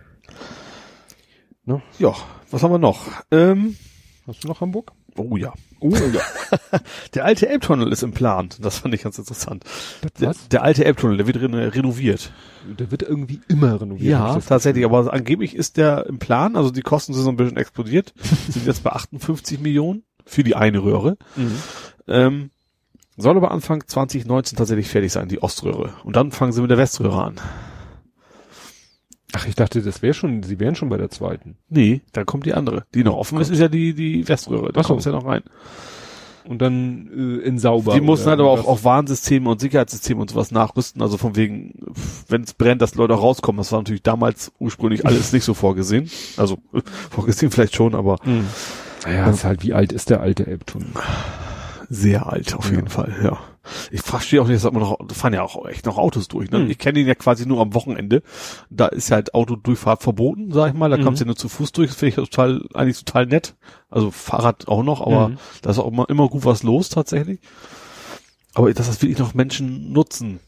Ja, 1.99 2.13
was 2.49 2.63
haben 2.63 2.71
wir 2.71 2.79
noch? 2.79 3.07
Ähm, 3.31 3.75
Hast 4.27 4.43
du 4.43 4.47
noch 4.49 4.59
Hamburg? 4.61 4.91
oh 5.15 5.37
ja. 5.37 5.53
Oh 5.82 5.90
ja. 5.95 6.22
Der 7.16 7.26
alte 7.26 7.50
Elbtunnel 7.50 7.92
ist 7.92 8.03
im 8.03 8.11
Plan. 8.11 8.50
Das 8.60 8.77
fand 8.80 8.93
ich 8.93 9.01
ganz 9.03 9.18
interessant. 9.18 9.64
Der, 10.19 10.30
Was? 10.30 10.48
der 10.48 10.61
alte 10.64 10.85
Elbtunnel, 10.85 11.18
der 11.18 11.27
wird 11.27 11.38
reno- 11.38 11.58
renoviert. 11.74 12.32
Der 12.80 12.92
wird 12.92 13.01
irgendwie 13.01 13.42
immer 13.48 13.82
renoviert. 13.82 14.11
Ja, 14.11 14.40
tatsächlich. 14.40 14.85
Aber 14.85 15.11
angeblich 15.11 15.56
ist 15.56 15.77
der 15.77 16.06
im 16.06 16.19
Plan. 16.19 16.56
Also 16.56 16.69
die 16.72 16.82
Kosten 16.84 17.14
sind 17.14 17.24
so 17.24 17.30
ein 17.30 17.35
bisschen 17.35 17.58
explodiert. 17.58 18.14
sind 18.50 18.66
jetzt 18.68 18.84
bei 18.84 18.92
58 18.92 19.60
Millionen 19.60 20.03
für 20.26 20.43
die 20.43 20.56
eine 20.56 20.84
Röhre. 20.84 21.18
Mhm. 21.35 21.56
Ähm, 22.08 22.50
soll 23.18 23.35
aber 23.35 23.51
Anfang 23.51 23.84
2019 23.85 24.58
tatsächlich 24.58 24.88
fertig 24.88 25.11
sein, 25.11 25.27
die 25.27 25.42
Oströhre. 25.42 25.93
Und 26.03 26.16
dann 26.16 26.32
fangen 26.32 26.51
sie 26.53 26.61
mit 26.61 26.69
der 26.72 26.77
Weströhre 26.77 27.24
an. 27.24 27.35
Ach, 29.34 29.48
ich 29.48 29.56
dachte, 29.56 29.82
das 29.82 30.01
wäre 30.01 30.14
schon, 30.14 30.43
sie 30.43 30.60
wären 30.60 30.76
schon 30.76 30.90
bei 30.90 30.98
der 30.98 31.10
zweiten. 31.10 31.56
Nee, 31.69 32.01
dann 32.14 32.26
kommt 32.26 32.45
die 32.45 32.53
andere. 32.53 32.84
Die 32.93 33.03
noch 33.03 33.16
offen 33.16 33.40
ist, 33.40 33.50
ist 33.50 33.60
ja 33.60 33.68
die, 33.69 33.93
die 33.93 34.27
Weströhre. 34.27 34.72
Da 34.74 34.84
so. 34.84 34.90
kommt 34.90 35.06
ja 35.06 35.11
noch 35.11 35.26
rein. 35.26 35.42
Und 36.43 36.60
dann 36.60 37.08
äh, 37.16 37.45
in 37.48 37.60
sauber. 37.60 37.93
Die 37.93 38.01
mussten 38.01 38.27
halt 38.30 38.40
aber 38.40 38.50
auch, 38.50 38.66
auch 38.68 38.84
Warnsysteme 38.84 39.48
und 39.50 39.61
Sicherheitssysteme 39.61 40.19
und 40.22 40.30
sowas 40.32 40.51
nachrüsten. 40.51 41.01
Also 41.01 41.18
von 41.18 41.35
wegen, 41.35 41.74
wenn 42.27 42.42
es 42.42 42.53
brennt, 42.53 42.82
dass 42.82 42.95
Leute 42.95 43.14
auch 43.14 43.22
rauskommen. 43.22 43.58
Das 43.58 43.72
war 43.72 43.80
natürlich 43.80 44.01
damals 44.03 44.51
ursprünglich 44.60 45.06
alles 45.06 45.32
nicht 45.34 45.43
so 45.43 45.53
vorgesehen. 45.53 46.10
Also 46.38 46.58
äh, 46.74 46.82
vorgesehen 47.10 47.51
vielleicht 47.51 47.76
schon, 47.76 47.95
aber 47.95 48.18
Mhm. 48.26 48.48
Naja, 49.06 49.30
ist 49.32 49.43
halt, 49.45 49.64
wie 49.64 49.74
alt 49.74 49.92
ist 49.93 50.10
der 50.11 50.22
alte 50.22 50.45
Elbtunnel? 50.45 50.90
sehr 51.90 52.27
alt 52.32 52.53
auf 52.56 52.69
Ja. 52.69 52.76
jeden 52.76 52.88
Fall, 52.90 53.14
ja. 53.24 53.38
Ich 53.91 54.01
verstehe 54.01 54.41
auch 54.41 54.48
nicht, 54.48 54.64
dass 54.64 54.69
immer 54.72 54.80
noch, 54.80 54.98
da 55.07 55.14
fahren 55.14 55.33
ja 55.33 55.43
auch 55.43 55.65
echt 55.67 55.85
noch 55.85 55.98
Autos 55.98 56.27
durch. 56.27 56.49
Ne? 56.49 56.59
Mhm. 56.59 56.69
Ich 56.72 56.77
kenne 56.80 56.99
ihn 56.99 57.07
ja 57.07 57.15
quasi 57.15 57.45
nur 57.45 57.61
am 57.61 57.73
Wochenende. 57.73 58.23
Da 58.69 58.88
ist 58.88 59.09
ja 59.09 59.15
halt 59.15 59.33
Autodurchfahrt 59.35 60.01
verboten, 60.01 60.51
sag 60.51 60.69
ich 60.69 60.73
mal. 60.77 60.90
Da 60.90 60.98
Mhm. 60.98 61.03
kommst 61.03 61.22
du 61.22 61.25
ja 61.25 61.27
nur 61.27 61.35
zu 61.35 61.48
Fuß 61.49 61.72
durch. 61.72 61.90
Das 61.91 61.98
finde 61.99 62.09
ich 62.09 62.15
total, 62.30 62.64
eigentlich 62.73 63.03
total 63.03 63.25
nett. 63.27 63.56
Also 63.90 64.09
Fahrrad 64.11 64.67
auch 64.67 64.83
noch, 64.83 65.01
aber 65.01 65.30
Mhm. 65.30 65.38
da 65.61 65.69
ist 65.69 65.80
auch 65.80 65.88
immer, 65.91 66.09
immer 66.09 66.27
gut 66.30 66.43
was 66.45 66.64
los 66.64 66.90
tatsächlich. 66.90 67.40
Aber 68.53 68.73
dass 68.73 68.88
das 68.88 69.01
wirklich 69.01 69.19
noch 69.19 69.33
Menschen 69.33 69.91
nutzen, 69.93 70.40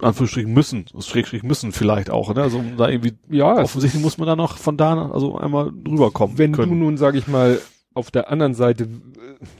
Anführungsstrichen 0.00 0.52
müssen, 0.52 0.86
Schrägstrich 1.00 1.44
müssen 1.44 1.70
vielleicht 1.70 2.10
auch, 2.10 2.34
ne? 2.34 2.42
Also 2.42 2.58
um 2.58 2.76
da 2.76 2.88
irgendwie, 2.88 3.12
Ja, 3.30 3.54
offensichtlich 3.62 4.02
muss 4.02 4.18
man 4.18 4.26
da 4.26 4.34
noch 4.34 4.56
von 4.58 4.76
da, 4.76 5.10
also 5.10 5.36
einmal 5.38 5.66
rüberkommen 5.68 6.36
wenn 6.36 6.52
können. 6.52 6.70
du 6.72 6.76
nun, 6.76 6.96
sag 6.96 7.14
ich 7.14 7.28
mal, 7.28 7.60
auf 7.94 8.10
der 8.10 8.30
anderen 8.30 8.54
Seite, 8.54 8.84
äh, 8.84 8.88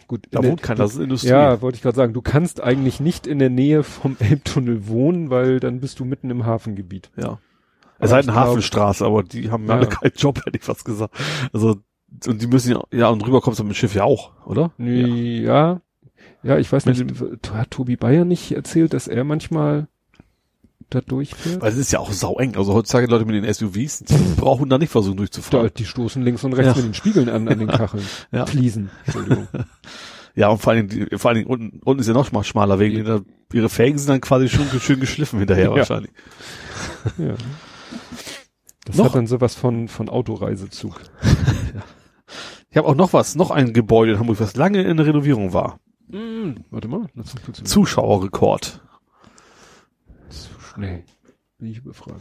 gut, 0.09 0.27
da 0.31 0.43
wohnt 0.43 0.63
keiner, 0.63 0.79
das 0.79 0.95
ist 0.95 1.01
Industrie. 1.01 1.29
Ja, 1.31 1.63
wollte 1.63 1.77
ich 1.77 1.83
gerade 1.83 1.97
sagen, 1.97 2.13
du 2.13 2.21
kannst 2.23 2.61
eigentlich 2.61 3.01
nicht 3.01 3.27
in 3.27 3.39
der 3.39 3.51
Nähe 3.51 3.83
vom 3.83 4.17
Elbtunnel 4.21 4.89
wohnen, 4.89 5.31
weil 5.31 5.61
dann 5.61 5.81
bist 5.81 6.01
du 6.01 6.05
mitten 6.05 6.31
im 6.31 6.45
Hafengebiet. 6.45 7.11
Ja. 7.17 7.39
Es 7.99 8.11
ich 8.11 8.17
denn 8.17 8.25
glaub- 8.27 8.37
Hafenstraße, 8.37 9.05
aber 9.05 9.23
die 9.23 9.51
haben 9.51 9.65
ja 9.67 9.75
Ja. 9.75 9.79
alle 9.79 9.87
keinen 9.89 10.13
Job, 10.17 10.45
hätte 10.45 10.59
ich 10.59 10.65
fast 10.65 10.85
gesagt. 10.85 11.15
Also, 11.53 11.77
und 12.27 12.43
die 12.43 12.47
müssen 12.47 12.73
ja, 12.73 12.83
ja, 12.93 13.09
und 13.09 13.25
rüber 13.27 13.41
kommst 13.41 13.61
du 13.61 13.65
mit 13.65 13.73
dem 13.73 13.77
Schiff 13.77 13.95
ja 13.95 14.05
auch, 14.05 14.33
oder? 14.47 14.73
Nee, 14.79 15.41
ja. 15.41 15.81
Ja, 16.43 16.59
ich 16.59 16.71
weiß 16.71 16.87
nicht, 16.87 17.03
hat 17.53 17.71
Tobi 17.71 17.97
Bayer 17.97 18.25
nicht 18.25 18.53
erzählt, 18.53 18.93
dass 18.93 19.09
er 19.09 19.25
manchmal 19.25 19.89
da 20.91 21.01
durchfährt? 21.01 21.61
Weil 21.63 21.73
es 21.73 21.79
ist 21.79 21.93
ja 21.93 21.99
auch 22.01 22.13
saueng. 22.13 22.57
Also 22.57 22.75
heutzutage 22.75 23.07
Leute 23.07 23.25
mit 23.25 23.35
den 23.43 23.53
SUVs, 23.53 24.01
die 24.01 24.15
brauchen 24.37 24.69
da 24.69 24.79
nicht 24.79 24.91
versuchen 24.91 25.17
Da, 25.17 25.23
durchzufahren. 25.23 25.71
die 25.77 25.85
stoßen 25.85 26.23
links 26.23 26.45
und 26.45 26.53
rechts 26.53 26.73
Ja. 26.73 26.77
mit 26.77 26.85
den 26.87 26.95
Spiegeln 26.95 27.29
an, 27.29 27.49
an 27.49 27.59
den 27.59 27.69
Kacheln. 27.69 28.05
Ja. 28.33 28.47
Fliesen, 28.47 28.91
Entschuldigung. 29.07 29.49
Ja, 30.37 30.49
und 30.49 30.59
vor 30.61 30.73
allen 30.73 30.89
Dingen, 30.89 31.17
vor 31.17 31.29
allen 31.29 31.37
Dingen 31.39 31.49
unten, 31.49 31.81
unten 31.85 32.01
ist 32.01 32.09
ja 32.09 32.13
noch 32.13 32.33
mal 32.33 32.43
schmaler 32.43 32.81
Weg. 32.81 33.05
Da, 33.05 33.21
ihre 33.53 33.69
Felgen 33.69 33.99
sind 33.99 34.09
dann 34.09 34.21
quasi 34.21 34.49
schon 34.49 34.67
schön 34.81 34.99
geschliffen 34.99 35.39
hinterher 35.39 35.67
Ja. 35.67 35.77
wahrscheinlich. 35.77 36.11
Ja. 37.19 37.35
Das 38.85 38.97
Noch- 38.97 39.05
hat 39.05 39.15
dann 39.15 39.29
sowas 39.29 39.55
von, 39.55 39.87
von 39.87 40.09
Autoreisezug. 40.09 41.01
Ich 42.69 42.77
habe 42.77 42.89
auch 42.89 42.97
noch 42.97 43.13
was, 43.13 43.37
noch 43.37 43.53
ein 43.53 43.73
Gebäude 43.73 44.15
in 44.15 44.19
Hamburg, 44.19 44.41
was 44.41 44.57
lange 44.57 44.83
in 44.83 44.97
der 44.97 45.07
Renovierung 45.07 45.53
war. 45.53 45.79
Warte 46.71 46.89
mal, 46.89 47.07
Zuschauerrekord. 47.63 48.81
Schnell. 50.75 51.05
Bin 51.59 51.69
ich 51.71 51.79
überfragt. 51.79 52.21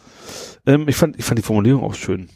Ähm, 0.66 0.88
ich 0.88 0.96
fand, 0.96 1.18
ich 1.18 1.26
fand 1.26 1.40
die 1.40 1.44
Formulierung 1.44 1.84
auch 1.84 1.96
schön. 1.96 2.30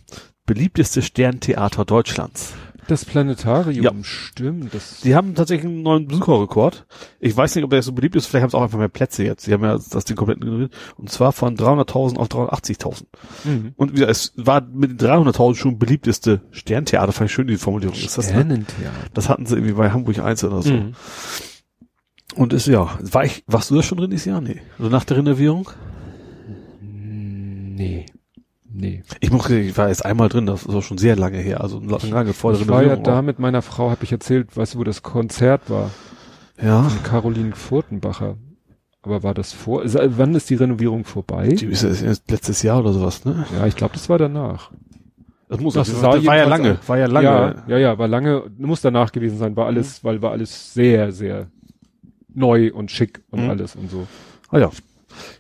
Beliebteste 0.46 1.02
Sterntheater 1.02 1.86
Deutschlands. 1.86 2.54
Das 2.88 3.04
Planetarium, 3.04 3.84
Ja. 3.84 3.92
stimmt. 4.02 4.74
Das, 4.74 5.02
Die 5.02 5.14
haben 5.14 5.36
tatsächlich 5.36 5.66
einen 5.70 5.84
neuen 5.84 6.08
Besucherrekord. 6.08 6.88
Ich 7.20 7.36
weiß 7.36 7.54
nicht, 7.56 7.66
ob 7.66 7.70
der 7.70 7.82
so 7.84 7.92
beliebt 7.92 8.16
ist. 8.16 8.28
Vielleicht 8.28 8.44
haben 8.44 8.50
sie 8.50 8.58
auch 8.58 8.62
einfach 8.64 8.78
mehr 8.80 8.88
Plätze 8.88 9.26
jetzt. 9.26 9.46
Die 9.46 9.52
haben 9.52 9.62
ja 9.64 9.78
das 9.78 10.06
Ding 10.06 10.16
komplett 10.16 10.42
renoviert. 10.42 10.74
Und 10.96 11.12
zwar 11.12 11.34
von 11.34 11.58
300.000 11.58 12.16
auf 12.18 12.30
380.000. 12.30 13.04
mhm. 13.44 13.74
Und 13.76 13.94
wieder, 13.94 14.08
es 14.08 14.32
war 14.38 14.62
mit 14.62 14.92
den 14.92 14.98
300.000 15.06 15.56
schon 15.56 15.78
beliebteste 15.78 16.40
Sterntheater. 16.52 17.12
Fand 17.12 17.30
ich 17.30 17.34
schön, 17.36 17.48
die 17.48 17.58
Formulierung. 17.58 17.94
Ist 17.98 18.18
das, 18.18 18.28
ne? 18.28 18.36
Sternentheater. 18.36 18.94
das 19.14 19.28
hatten 19.28 19.46
sie 19.46 19.56
irgendwie 19.56 19.74
bei 19.74 19.92
Hamburg 19.92 20.20
1 20.20 20.46
oder 20.46 20.62
so. 20.62 20.72
Mhm. 20.72 20.94
Und 22.36 22.54
ist 22.54 22.68
ja, 22.68 22.98
war 23.02 23.26
ich, 23.26 23.44
warst 23.48 23.70
du 23.70 23.76
da 23.76 23.84
schon 23.84 23.98
drin 23.98 24.12
dieses 24.12 24.26
Jahr? 24.26 24.40
Nee. 24.40 24.62
Also 24.80 24.90
nach 24.90 25.04
der 25.04 25.18
Renovierung? 25.18 25.70
Nee. 27.78 28.06
Nee. 28.70 29.04
Ich 29.22 29.32
muss, 29.32 29.50
ich 29.50 29.78
war 29.78 29.88
erst 29.88 30.06
einmal 30.06 30.28
drin, 30.30 30.46
das 30.46 30.64
ist 30.66 30.74
auch 30.76 30.82
schon 30.84 30.98
sehr 30.98 31.16
lange 31.16 31.38
her, 31.38 31.62
also 31.62 31.80
lange 31.80 32.34
vor 32.34 32.52
der 32.52 32.62
Ich 32.62 32.68
war 32.68 32.84
ja 32.84 32.98
da 32.98 33.22
mit 33.22 33.40
meiner 33.40 33.62
Frau, 33.62 33.90
habe 33.92 34.04
ich 34.04 34.12
erzählt, 34.12 34.56
weißt 34.58 34.74
du, 34.74 34.80
wo 34.80 34.84
das 34.84 35.04
Konzert 35.04 35.70
war? 35.70 35.92
auch. 36.60 36.64
ja. 36.64 36.84
Von 36.84 37.04
Caroline 37.04 37.56
Furtenbacher. 37.56 38.36
Aber 39.04 39.24
war 39.24 39.34
das 39.34 39.54
vor? 39.54 39.84
ist- 39.84 39.98
Wann 39.98 40.36
ist 40.36 40.50
die 40.50 40.56
Renovierung 40.56 41.06
vorbei? 41.06 41.48
Die 41.50 41.68
ist 41.68 41.84
erst 41.84 42.30
letztes 42.30 42.62
Jahr 42.62 42.80
oder 42.82 42.92
sowas, 42.92 43.24
ne? 43.24 43.46
Ja, 43.58 43.66
ich 43.68 43.76
glaube, 43.78 43.94
das 43.94 44.10
war 44.10 44.18
danach. 44.18 44.72
Das 45.48 45.62
muss 45.62 45.76
Das 45.76 45.88
das, 45.88 46.02
das 46.02 46.26
war 46.26 46.36
ja 46.36 46.44
lange, 46.46 46.78
war 46.88 46.98
ja 46.98 47.06
lange. 47.06 47.26
Ja, 47.26 47.64
ja, 47.68 47.78
ja, 47.78 47.98
war 47.98 48.10
lange, 48.10 48.44
muss 48.58 48.82
danach 48.82 49.14
gewesen 49.14 49.38
sein, 49.38 49.56
war 49.56 49.68
alles, 49.68 50.04
weil 50.04 50.22
war 50.22 50.32
alles 50.32 50.74
sehr, 50.74 51.14
sehr 51.14 51.48
neu 52.34 52.74
und 52.74 52.92
schick 52.92 53.24
und 53.30 53.46
Mhm. 53.46 53.50
alles 53.52 53.78
und 53.78 53.90
so. 53.90 54.08
Ah 54.50 54.58
ja. 54.60 54.72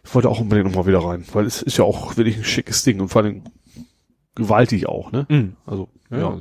Ich 0.03 0.13
wollte 0.15 0.29
auch 0.29 0.39
unbedingt 0.39 0.67
nochmal 0.67 0.87
wieder 0.87 0.99
rein, 1.03 1.23
weil 1.33 1.45
es 1.45 1.61
ist 1.61 1.77
ja 1.77 1.83
auch 1.83 2.17
wirklich 2.17 2.37
ein 2.37 2.43
schickes 2.43 2.83
Ding 2.83 2.99
und 2.99 3.09
vor 3.09 3.23
allem 3.23 3.43
gewaltig 4.35 4.87
auch, 4.87 5.11
ne? 5.11 5.25
Also, 5.65 5.89
Ja. 6.09 6.17
ja. 6.19 6.37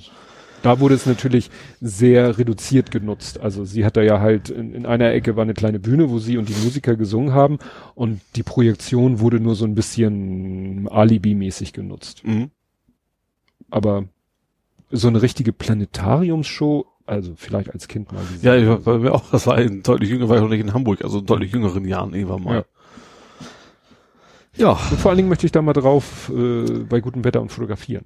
Da 0.63 0.81
wurde 0.81 0.97
es 0.97 1.07
natürlich 1.07 1.51
sehr 1.81 2.39
reduziert 2.39 2.91
genutzt. 2.91 3.39
Also 3.39 3.65
sie 3.65 3.85
hat 3.85 3.97
da 3.97 4.03
ja 4.03 4.19
halt 4.19 4.49
in, 4.49 4.75
in 4.75 4.85
einer 4.85 5.13
Ecke 5.13 5.37
war 5.37 5.43
eine 5.43 5.55
kleine 5.55 5.79
Bühne, 5.79 6.11
wo 6.11 6.19
sie 6.19 6.39
und 6.39 6.49
die 6.49 6.55
Musiker 6.65 6.97
gesungen 6.97 7.33
haben 7.35 7.59
und 7.95 8.21
die 8.35 8.43
Projektion 8.43 9.21
wurde 9.21 9.39
nur 9.39 9.55
so 9.55 9.65
ein 9.65 9.77
bisschen 9.77 10.89
Alibi-mäßig 10.89 11.73
genutzt. 11.73 12.23
Mhm. 12.25 12.51
Aber 13.71 14.05
so 14.91 15.07
eine 15.09 15.23
richtige 15.23 15.53
Planetariumsshow, 15.53 16.87
also 17.05 17.35
vielleicht 17.37 17.73
als 17.73 17.87
Kind 17.87 18.11
mal. 18.13 18.23
Ja, 18.43 18.57
ich 18.57 18.67
war 18.67 18.79
bei 18.79 18.99
mir 18.99 19.13
auch, 19.15 19.31
das 19.31 19.47
war 19.47 19.55
ein 19.55 19.83
deutlich 19.83 20.11
jünger, 20.11 20.29
war 20.29 20.37
ich 20.37 20.43
noch 20.43 20.49
nicht 20.49 20.61
in 20.61 20.73
Hamburg, 20.75 21.05
also 21.05 21.21
in 21.21 21.27
deutlich 21.27 21.53
jüngeren 21.53 21.85
Jahren 21.85 22.13
irgendwann 22.15 22.43
mal. 22.43 22.55
Ja. 22.57 22.65
Und 24.59 24.99
vor 25.01 25.11
allen 25.11 25.17
Dingen 25.19 25.29
möchte 25.29 25.47
ich 25.47 25.53
da 25.53 25.63
mal 25.63 25.73
drauf 25.73 26.31
äh, 26.35 26.65
bei 26.89 27.01
gutem 27.01 27.25
Wetter 27.25 27.41
und 27.43 27.51
fotografieren. 27.53 28.05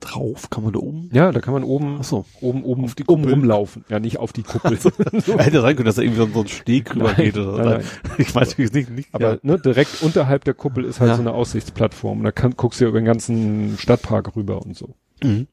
Drauf 0.00 0.50
kann 0.50 0.64
man 0.64 0.72
da 0.72 0.80
oben. 0.80 1.08
Ja, 1.12 1.32
da 1.32 1.40
kann 1.40 1.54
man 1.54 1.62
oben, 1.64 1.96
Ach 2.00 2.04
so. 2.04 2.26
oben, 2.40 2.62
oben, 2.64 2.84
Auf 2.84 2.94
die 2.94 3.04
oben 3.06 3.22
Kuppel. 3.22 3.34
rumlaufen. 3.38 3.84
Ja, 3.88 4.00
nicht 4.00 4.18
auf 4.18 4.32
die 4.32 4.42
Kuppel. 4.44 4.76
Hätte 4.76 5.60
sein 5.62 5.76
können, 5.76 5.86
dass 5.86 5.94
da 5.94 6.02
irgendwie 6.02 6.26
so 6.32 6.40
ein 6.40 6.48
Steg 6.48 6.94
rüber 6.94 7.12
Nein, 7.16 7.16
geht 7.16 7.36
oder 7.38 7.56
nein, 7.56 7.66
nein. 7.78 7.84
Ich 8.18 8.34
weiß 8.34 8.50
natürlich 8.50 8.72
nicht, 8.72 8.90
nicht. 8.90 9.08
Aber 9.12 9.38
ne, 9.42 9.58
direkt 9.58 10.02
unterhalb 10.02 10.44
der 10.44 10.54
Kuppel 10.54 10.84
ist 10.84 11.00
halt 11.00 11.10
Ja. 11.10 11.14
so 11.16 11.22
eine 11.22 11.32
Aussichtsplattform. 11.32 12.22
Da 12.22 12.32
kann, 12.32 12.54
guckst 12.56 12.80
du 12.80 12.84
ja 12.84 12.88
über 12.90 13.00
den 13.00 13.06
ganzen 13.06 13.76
Stadtpark 13.78 14.36
rüber 14.36 14.60
und 14.62 14.76
so. 14.76 14.94
ja. 15.22 15.30
Mhm. 15.30 15.46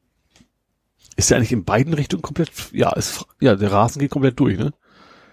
Ist 1.14 1.30
ja 1.30 1.36
eigentlich 1.36 1.52
in 1.52 1.64
beiden 1.64 1.92
Richtungen 1.92 2.22
komplett, 2.22 2.50
ja, 2.72 2.90
ist, 2.94 3.26
ja, 3.38 3.54
der 3.54 3.70
Rasen 3.70 4.00
geht 4.00 4.10
komplett 4.10 4.40
durch, 4.40 4.58
ne? 4.58 4.72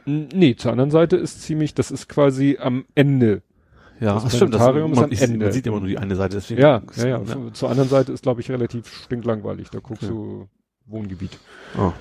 Nee, 0.06 0.56
zur 0.56 0.72
anderen 0.72 0.92
Seite 0.92 1.16
ist 1.16 1.42
ziemlich, 1.42 1.74
das 1.74 1.90
ist 1.90 2.10
quasi 2.10 2.58
am 2.60 2.84
Ende 2.96 3.44
Ja, 4.00 4.14
Das 4.16 4.24
das 4.24 4.36
stimmt. 4.36 4.54
Das, 4.54 4.60
Planetarium 4.60 4.92
ist 4.92 4.96
man, 4.98 5.06
am 5.06 5.12
ich, 5.12 5.22
Ende. 5.22 5.46
man 5.46 5.52
sieht 5.52 5.68
immer 5.68 5.80
nur 5.80 5.88
die 5.90 5.98
eine 5.98 6.16
Seite. 6.16 6.38
Deswegen 6.38 6.62
Ja, 6.62 6.82
ja, 6.96 7.08
ja. 7.08 7.26
Zu- 7.26 7.52
Zur 7.52 7.70
anderen 7.70 7.90
Seite 7.90 8.12
ist, 8.14 8.24
glaube 8.24 8.42
ich, 8.42 8.50
relativ 8.50 8.88
stinklangweilig. 9.04 9.70
Da 9.70 9.80
guckst 9.80 10.04
Ja. 10.04 10.10
du 10.10 10.48
Wohngebiet. 10.86 11.38
Ah. 11.78 11.92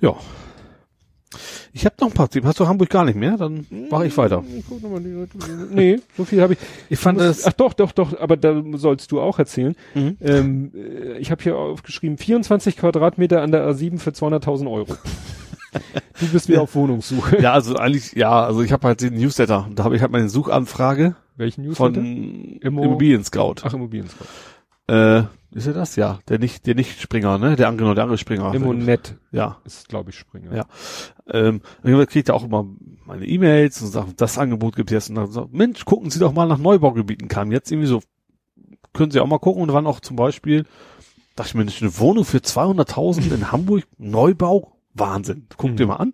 Ja. 0.00 0.14
Ich 1.72 1.84
habe 1.84 1.96
noch 2.00 2.08
ein 2.08 2.14
paar 2.14 2.28
Themen. 2.28 2.46
Hast 2.46 2.60
du 2.60 2.68
Hamburg 2.68 2.88
gar 2.88 3.04
nicht 3.04 3.16
mehr? 3.16 3.36
Dann 3.36 3.66
mache 3.90 4.06
ich 4.06 4.16
weiter. 4.16 4.44
Ich 4.56 4.64
guck 4.68 4.80
nee, 5.72 5.98
so 6.16 6.24
viel 6.24 6.40
habe 6.40 6.52
ich. 6.52 6.58
Ich 6.88 6.98
fand 7.00 7.18
das. 7.18 7.44
Ach 7.44 7.52
doch, 7.52 7.72
doch, 7.72 7.90
doch, 7.90 8.16
aber 8.20 8.36
da 8.36 8.62
sollst 8.74 9.10
du 9.10 9.20
auch 9.20 9.40
erzählen. 9.40 9.74
Mhm. 9.94 10.16
Ähm, 10.20 10.72
äh, 10.74 11.18
ich 11.18 11.32
habe 11.32 11.42
hier 11.42 11.56
aufgeschrieben, 11.56 12.16
24 12.16 12.76
Quadratmeter 12.76 13.42
an 13.42 13.50
der 13.50 13.68
A7 13.68 13.98
für 13.98 14.10
200.000 14.10 14.70
Euro. 14.70 14.94
du 16.20 16.26
bist 16.28 16.48
wieder 16.48 16.62
auf 16.62 16.74
Wohnungssuche. 16.74 17.40
Ja, 17.40 17.52
also 17.52 17.76
eigentlich, 17.76 18.12
ja, 18.12 18.44
also 18.44 18.62
ich 18.62 18.72
habe 18.72 18.86
halt 18.86 19.00
den 19.00 19.14
Newsletter. 19.14 19.68
Da 19.74 19.84
habe 19.84 19.96
ich 19.96 20.02
halt 20.02 20.12
meine 20.12 20.28
Suchanfrage 20.28 21.16
Welchen 21.36 21.62
Newsletter? 21.64 21.94
von 21.94 22.04
Immo- 22.60 22.84
Immobilien 22.84 23.24
Scout. 23.24 23.56
Ach, 23.64 23.74
Immobilien 23.74 24.08
Scout. 24.08 24.24
Äh, 24.86 25.22
ist 25.52 25.66
er 25.66 25.72
das? 25.72 25.96
Ja, 25.96 26.18
der 26.28 26.38
nicht, 26.38 26.66
der 26.66 26.74
nicht 26.74 27.00
Springer, 27.00 27.38
ne? 27.38 27.56
Der 27.56 27.68
andere, 27.68 27.84
genau, 27.84 27.94
der 27.94 28.04
andere 28.04 28.18
Springer. 28.18 28.52
Immonet 28.54 29.16
Ja. 29.32 29.58
ist, 29.64 29.88
glaube 29.88 30.10
ich, 30.10 30.18
Springer. 30.18 30.54
Ja. 30.54 30.64
Ähm, 31.28 31.62
irgendwann 31.82 32.06
kriegt 32.06 32.28
er 32.28 32.34
auch 32.34 32.44
immer 32.44 32.66
meine 33.06 33.24
E-Mails 33.24 33.80
und 33.80 33.88
sagt, 33.88 34.20
das 34.20 34.36
Angebot 34.36 34.76
gibt 34.76 34.90
es 34.90 34.94
jetzt. 34.94 35.08
Und 35.10 35.14
dann 35.16 35.30
sagt, 35.32 35.52
Mensch, 35.52 35.84
gucken 35.84 36.10
Sie 36.10 36.18
doch 36.18 36.32
mal 36.32 36.46
nach 36.46 36.58
Neubaugebieten. 36.58 37.28
Kam 37.28 37.50
jetzt 37.52 37.70
irgendwie 37.72 37.88
so, 37.88 38.00
können 38.92 39.10
Sie 39.10 39.20
auch 39.20 39.26
mal 39.26 39.38
gucken. 39.38 39.62
Und 39.62 39.72
waren 39.72 39.86
auch 39.86 40.00
zum 40.00 40.16
Beispiel, 40.16 40.66
dachte 41.36 41.48
ich 41.50 41.54
mir, 41.54 41.62
eine 41.62 41.98
Wohnung 41.98 42.24
für 42.26 42.38
200.000 42.38 43.32
in 43.34 43.52
Hamburg, 43.52 43.84
Neubau, 43.96 44.73
Wahnsinn. 44.94 45.46
Guck 45.56 45.72
Mhm. 45.72 45.76
dir 45.76 45.86
mal 45.86 45.96
an. 45.96 46.12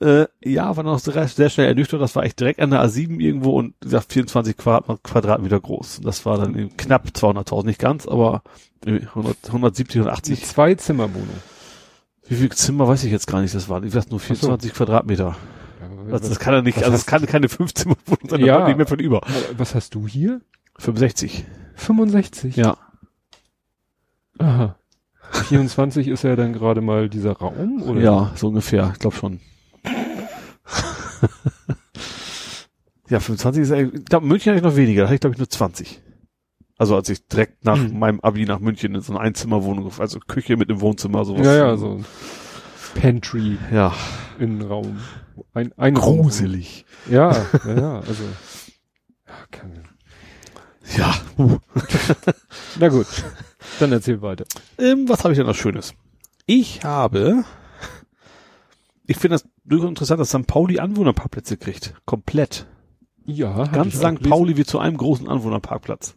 Äh, 0.00 0.26
ja, 0.44 0.76
war 0.76 0.82
noch 0.82 0.98
sehr, 0.98 1.28
sehr 1.28 1.48
schnell 1.48 1.68
ernüchtert. 1.68 2.00
Das 2.00 2.16
war 2.16 2.24
echt 2.24 2.40
direkt 2.40 2.58
an 2.60 2.70
der 2.70 2.82
A7 2.84 3.20
irgendwo 3.20 3.56
und 3.56 3.74
wie 3.80 3.84
gesagt 3.84 4.12
24 4.12 4.56
Quadrat, 4.56 5.02
Quadratmeter 5.04 5.60
groß. 5.60 6.00
Das 6.02 6.26
war 6.26 6.38
dann 6.38 6.58
eben 6.58 6.76
knapp 6.76 7.06
200.000, 7.14 7.64
nicht 7.66 7.78
ganz, 7.78 8.08
aber 8.08 8.42
100, 8.84 9.36
170, 9.46 9.92
Die 9.92 9.98
180. 10.00 10.44
Zwei-Zimmer-Wohnung. 10.44 11.28
Wie 12.28 12.34
viel 12.34 12.50
Zimmer 12.50 12.88
weiß 12.88 13.04
ich 13.04 13.12
jetzt 13.12 13.26
gar 13.28 13.40
nicht. 13.42 13.54
Das 13.54 13.68
waren, 13.68 13.82
wie 13.82 13.86
gesagt, 13.88 14.10
nur 14.10 14.18
24 14.20 14.72
Quadratmeter. 14.74 15.36
Das, 16.10 16.22
das 16.22 16.40
kann 16.40 16.54
er 16.54 16.62
nicht, 16.62 16.78
also 16.78 16.90
das 16.90 17.06
kann 17.06 17.24
keine 17.26 17.48
15 17.48 17.92
Wohnung 18.06 18.28
sein, 18.28 18.40
Ja. 18.40 18.58
ja. 18.60 18.66
nicht 18.68 18.76
mehr 18.76 18.86
von 18.86 18.98
über. 18.98 19.20
Was 19.56 19.74
hast 19.76 19.94
du 19.94 20.08
hier? 20.08 20.40
65. 20.78 21.44
65? 21.76 22.56
Ja. 22.56 22.76
Aha. 24.38 24.76
24 25.32 26.08
ist 26.08 26.24
ja 26.24 26.36
dann 26.36 26.52
gerade 26.52 26.80
mal 26.80 27.08
dieser 27.08 27.32
Raum, 27.32 27.82
oder? 27.82 28.00
Ja, 28.00 28.32
so 28.36 28.48
ungefähr. 28.48 28.90
Ich 28.92 28.98
glaube 29.00 29.16
schon. 29.16 29.40
ja, 33.08 33.20
25 33.20 33.62
ist, 33.62 33.70
ja- 33.70 33.78
ich 33.80 34.04
glaube, 34.04 34.26
München 34.26 34.50
hatte 34.52 34.58
ich 34.58 34.64
noch 34.64 34.76
weniger. 34.76 35.02
Da 35.02 35.06
hatte 35.08 35.14
ich, 35.16 35.20
glaube 35.20 35.34
ich, 35.34 35.38
nur 35.38 35.48
20. 35.48 36.00
Also 36.78 36.96
als 36.96 37.08
ich 37.08 37.26
direkt 37.28 37.64
nach 37.64 37.76
Mhm. 37.76 37.98
meinem 37.98 38.20
Abi 38.20 38.44
nach 38.46 38.58
München 38.58 38.94
in 38.94 39.00
so 39.02 39.12
eine 39.12 39.20
Einzimmerwohnung, 39.20 39.92
also 39.98 40.18
Küche 40.20 40.56
mit 40.56 40.68
dem 40.70 40.80
Wohnzimmer, 40.80 41.24
sowas. 41.24 41.46
Ja, 41.46 41.54
ja, 41.54 41.76
so 41.76 41.96
ein 41.98 42.04
Pantry 43.00 43.56
Ja, 43.72 43.94
Innenraum. 44.38 44.98
Ein, 45.54 45.72
ein 45.76 45.94
gruselig. 45.94 46.84
Raum. 47.06 47.14
Ja, 47.14 47.32
ja, 47.66 47.74
ja, 47.78 47.94
also. 48.00 48.22
Ja, 49.26 49.34
kann, 49.50 49.70
Ja. 50.96 51.14
Uh. 51.38 51.58
na 52.78 52.88
gut, 52.88 53.06
dann 53.80 53.92
erzähl 53.92 54.22
weiter. 54.22 54.44
Ähm, 54.78 55.08
was 55.08 55.24
habe 55.24 55.32
ich 55.32 55.38
denn 55.38 55.46
noch 55.46 55.54
Schönes? 55.54 55.94
Ich 56.46 56.84
habe, 56.84 57.44
ich 59.06 59.16
finde 59.16 59.34
das 59.36 59.48
durchaus 59.64 59.88
interessant, 59.88 60.20
dass 60.20 60.30
St. 60.30 60.46
Pauli 60.46 60.78
Anwohnerparkplätze 60.78 61.56
kriegt. 61.56 61.94
Komplett. 62.04 62.66
Ja, 63.24 63.66
Ganz 63.66 63.94
St. 63.96 64.20
Pauli 64.28 64.56
wird 64.56 64.66
zu 64.68 64.78
einem 64.80 64.96
großen 64.96 65.28
Anwohnerparkplatz. 65.28 66.16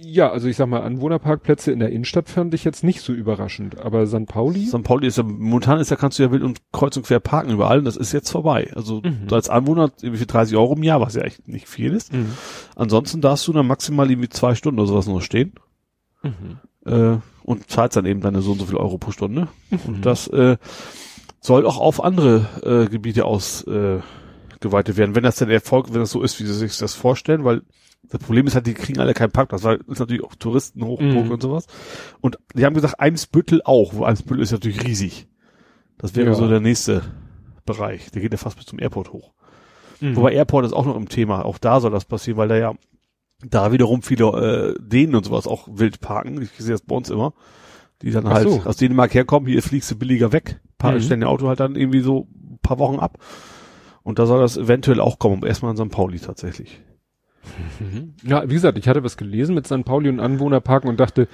Ja, 0.00 0.30
also 0.30 0.46
ich 0.48 0.56
sag 0.56 0.68
mal, 0.68 0.82
Anwohnerparkplätze 0.82 1.72
in 1.72 1.80
der 1.80 1.90
Innenstadt 1.90 2.28
fand 2.28 2.54
ich 2.54 2.62
jetzt 2.64 2.84
nicht 2.84 3.00
so 3.00 3.12
überraschend, 3.12 3.80
aber 3.80 4.06
St. 4.06 4.26
Pauli? 4.26 4.66
St. 4.66 4.82
Pauli 4.84 5.08
ist 5.08 5.18
ja, 5.18 5.24
momentan 5.24 5.80
ist 5.80 5.90
ja, 5.90 5.96
kannst 5.96 6.18
du 6.18 6.22
ja 6.24 6.30
wild 6.30 6.42
und 6.44 6.60
kreuz 6.72 6.96
und 6.96 7.04
quer 7.04 7.18
parken 7.18 7.50
überall 7.50 7.78
und 7.78 7.84
das 7.84 7.96
ist 7.96 8.12
jetzt 8.12 8.30
vorbei. 8.30 8.70
Also 8.76 9.00
Mhm. 9.04 9.26
als 9.32 9.48
Anwohner 9.48 9.90
irgendwie 10.00 10.18
für 10.20 10.26
30 10.26 10.56
Euro 10.56 10.74
im 10.74 10.82
Jahr, 10.84 11.00
was 11.00 11.14
ja 11.14 11.22
echt 11.22 11.48
nicht 11.48 11.66
viel 11.68 11.92
ist. 11.94 12.12
Mhm. 12.12 12.32
Ansonsten 12.76 13.20
darfst 13.20 13.46
du 13.48 13.52
dann 13.52 13.66
maximal 13.66 14.08
irgendwie 14.08 14.28
zwei 14.28 14.54
Stunden 14.54 14.78
oder 14.78 14.88
sowas 14.88 15.06
nur 15.08 15.20
stehen. 15.22 15.54
Mhm. 16.22 16.58
Äh, 16.84 17.18
und 17.42 17.70
zahlst 17.70 17.96
dann 17.96 18.06
eben 18.06 18.20
deine 18.20 18.40
so 18.42 18.52
und 18.52 18.58
so 18.58 18.66
viel 18.66 18.76
Euro 18.76 18.98
pro 18.98 19.10
Stunde. 19.10 19.48
Mhm. 19.70 19.78
Und 19.86 20.06
das 20.06 20.28
äh, 20.28 20.56
soll 21.40 21.66
auch 21.66 21.78
auf 21.78 22.02
andere 22.02 22.46
äh, 22.62 22.88
Gebiete 22.90 23.24
aus 23.24 23.62
äh, 23.64 24.00
werden, 24.60 25.14
wenn 25.14 25.22
das 25.22 25.36
denn 25.36 25.50
Erfolg, 25.50 25.92
wenn 25.92 26.00
das 26.00 26.10
so 26.10 26.22
ist, 26.22 26.40
wie 26.40 26.44
sie 26.46 26.52
sich 26.54 26.76
das 26.78 26.94
vorstellen, 26.94 27.44
weil 27.44 27.62
das 28.10 28.20
Problem 28.20 28.46
ist 28.46 28.54
halt, 28.54 28.66
die 28.66 28.74
kriegen 28.74 29.00
alle 29.00 29.14
keinen 29.14 29.30
Parkplatz, 29.32 29.62
weil 29.64 29.80
ist 29.86 29.98
natürlich 30.00 30.24
auch 30.24 30.34
Touristenhochburg 30.34 31.26
Mhm. 31.26 31.30
und 31.30 31.42
sowas. 31.42 31.66
Und 32.20 32.38
die 32.54 32.64
haben 32.64 32.74
gesagt, 32.74 32.98
Eimsbüttel 33.00 33.60
auch, 33.64 33.94
wo 33.94 34.04
Eimsbüttel 34.04 34.42
ist 34.42 34.52
natürlich 34.52 34.82
riesig. 34.84 35.28
Das 35.98 36.14
wäre 36.16 36.28
Ja. 36.28 36.34
so 36.34 36.48
der 36.48 36.60
nächste 36.60 37.02
Bereich. 37.66 38.10
Der 38.12 38.22
geht 38.22 38.32
ja 38.32 38.38
fast 38.38 38.56
bis 38.56 38.66
zum 38.66 38.78
Airport 38.80 39.12
hoch. 39.12 39.32
Mhm. 40.00 40.16
Wobei 40.16 40.32
Airport 40.32 40.64
ist 40.64 40.72
auch 40.72 40.86
noch 40.86 40.96
im 40.96 41.08
Thema. 41.08 41.44
Auch 41.44 41.58
da 41.58 41.80
soll 41.80 41.90
das 41.90 42.04
passieren, 42.04 42.38
weil 42.38 42.48
da 42.48 42.56
ja 42.56 42.74
da 43.44 43.72
wiederum 43.72 44.02
viele 44.02 44.74
äh, 44.78 44.82
Dänen 44.82 45.14
und 45.14 45.24
sowas 45.24 45.46
auch 45.46 45.68
wild 45.70 46.00
parken. 46.00 46.40
Ich 46.42 46.50
sehe 46.58 46.72
das 46.72 46.82
bei 46.82 46.96
uns 46.96 47.10
immer. 47.10 47.34
Die 48.02 48.10
dann 48.10 48.26
Ach 48.26 48.32
halt 48.34 48.48
so. 48.48 48.62
aus 48.64 48.76
Dänemark 48.76 49.12
herkommen, 49.14 49.48
hier 49.48 49.62
fliegst 49.62 49.90
du 49.90 49.96
billiger 49.96 50.32
weg. 50.32 50.60
Paar, 50.78 50.92
Mhm. 50.92 51.00
Stellen 51.00 51.22
ihr 51.22 51.28
Auto 51.28 51.48
halt 51.48 51.60
dann 51.60 51.74
irgendwie 51.76 52.00
so 52.00 52.28
ein 52.32 52.58
paar 52.62 52.78
Wochen 52.78 52.98
ab. 53.00 53.18
Und 54.04 54.18
da 54.18 54.26
soll 54.26 54.40
das 54.40 54.56
eventuell 54.56 55.00
auch 55.00 55.18
kommen. 55.18 55.42
Erstmal 55.44 55.72
in 55.72 55.76
St. 55.76 55.90
Pauli 55.90 56.18
tatsächlich. 56.18 56.80
Mhm. 57.80 58.14
Ja, 58.24 58.48
wie 58.48 58.54
gesagt, 58.54 58.78
ich 58.78 58.88
hatte 58.88 59.02
was 59.04 59.16
gelesen 59.16 59.54
mit 59.54 59.66
St. 59.66 59.84
Pauli 59.84 60.08
und 60.08 60.20
Anwohnerparken 60.20 60.88
und 60.88 61.00
dachte, 61.00 61.28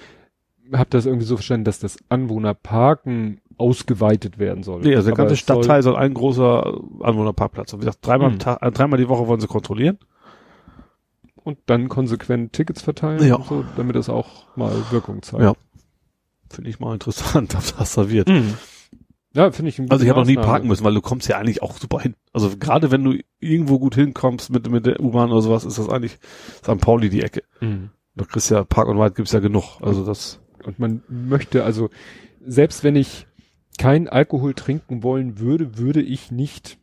hab 0.73 0.89
das 0.91 1.05
irgendwie 1.07 1.27
so 1.27 1.37
verstanden, 1.37 1.65
dass 1.65 1.79
das 1.81 1.99
Anwohnerparken 2.09 3.41
ausgeweitet 3.59 4.39
werden 4.39 4.63
soll. 4.63 4.81
Nee, 4.83 4.97
also 4.97 5.09
der 5.11 5.17
ganze 5.17 5.37
Stadtteil 5.37 5.83
soll, 5.83 5.97
ein 5.97 6.15
großer 6.15 6.81
Anwohnerparkplatz. 7.01 7.73
Und 7.73 7.81
wie 7.81 7.87
gesagt, 7.87 8.07
dreimal, 8.07 8.31
Mhm. 8.31 8.39
Tag, 8.39 8.63
äh, 8.63 8.71
dreimal 8.73 8.99
die 8.99 9.09
Woche 9.09 9.27
wollen 9.29 9.41
sie 9.41 9.47
kontrollieren. 9.47 9.99
Und 11.45 11.59
dann 11.67 11.89
konsequent 11.89 12.53
Tickets 12.53 12.83
verteilen, 12.83 13.23
Ja. 13.27 13.37
und 13.37 13.47
so, 13.47 13.65
damit 13.77 13.97
es 13.97 14.09
auch 14.09 14.57
mal 14.57 14.73
Wirkung 14.91 15.23
zeigt. 15.23 15.43
Ja. 15.43 15.53
Finde 16.51 16.71
ich 16.71 16.81
mal 16.81 16.95
interessant, 16.95 17.55
ob 17.57 17.77
das 17.79 17.95
da 17.95 18.09
wird. 18.11 18.29
Mhm. 18.29 18.55
Ja, 19.35 19.51
finde 19.51 19.69
ich. 19.69 19.79
eine 19.79 19.91
Also 19.91 20.05
ich 20.05 20.11
habe 20.11 20.21
noch 20.21 20.27
nie 20.27 20.37
parken 20.37 20.69
müssen, 20.69 20.85
weil 20.85 20.95
du 20.95 21.01
kommst 21.01 21.29
ja 21.29 21.37
eigentlich 21.39 21.61
auch 21.61 21.77
super 21.77 22.01
hin. 22.01 22.15
Also 22.33 22.57
gerade 22.57 22.91
wenn 22.91 23.03
du 23.05 23.19
irgendwo 23.41 23.79
gut 23.79 23.97
hinkommst 23.97 24.51
mit, 24.51 24.71
mit 24.71 24.87
der 24.87 25.01
U-Bahn 25.01 25.33
oder 25.33 25.43
sowas, 25.43 25.65
ist 25.65 25.77
das 25.79 25.89
eigentlich 25.89 26.19
St. 26.63 26.81
Pauli 26.81 27.09
die 27.11 27.23
Ecke. 27.23 27.43
Mhm. 27.61 27.91
Da 28.15 28.25
kriegst 28.25 28.51
ja 28.51 28.63
Park 28.65 28.87
und 28.89 28.99
Ride 29.01 29.15
gibt's 29.15 29.33
ja 29.33 29.41
genug. 29.41 29.81
Also 29.83 30.07
das, 30.07 30.41
Und 30.65 30.79
man 30.79 31.03
möchte, 31.09 31.65
also, 31.65 31.91
selbst 32.47 32.85
wenn 32.85 32.95
ich 32.95 33.27
kein 33.77 34.09
Alkohol 34.09 34.55
trinken 34.55 35.03
wollen 35.03 35.41
würde, 35.41 35.79
würde 35.79 36.01
ich 36.01 36.31
nicht 36.31 36.79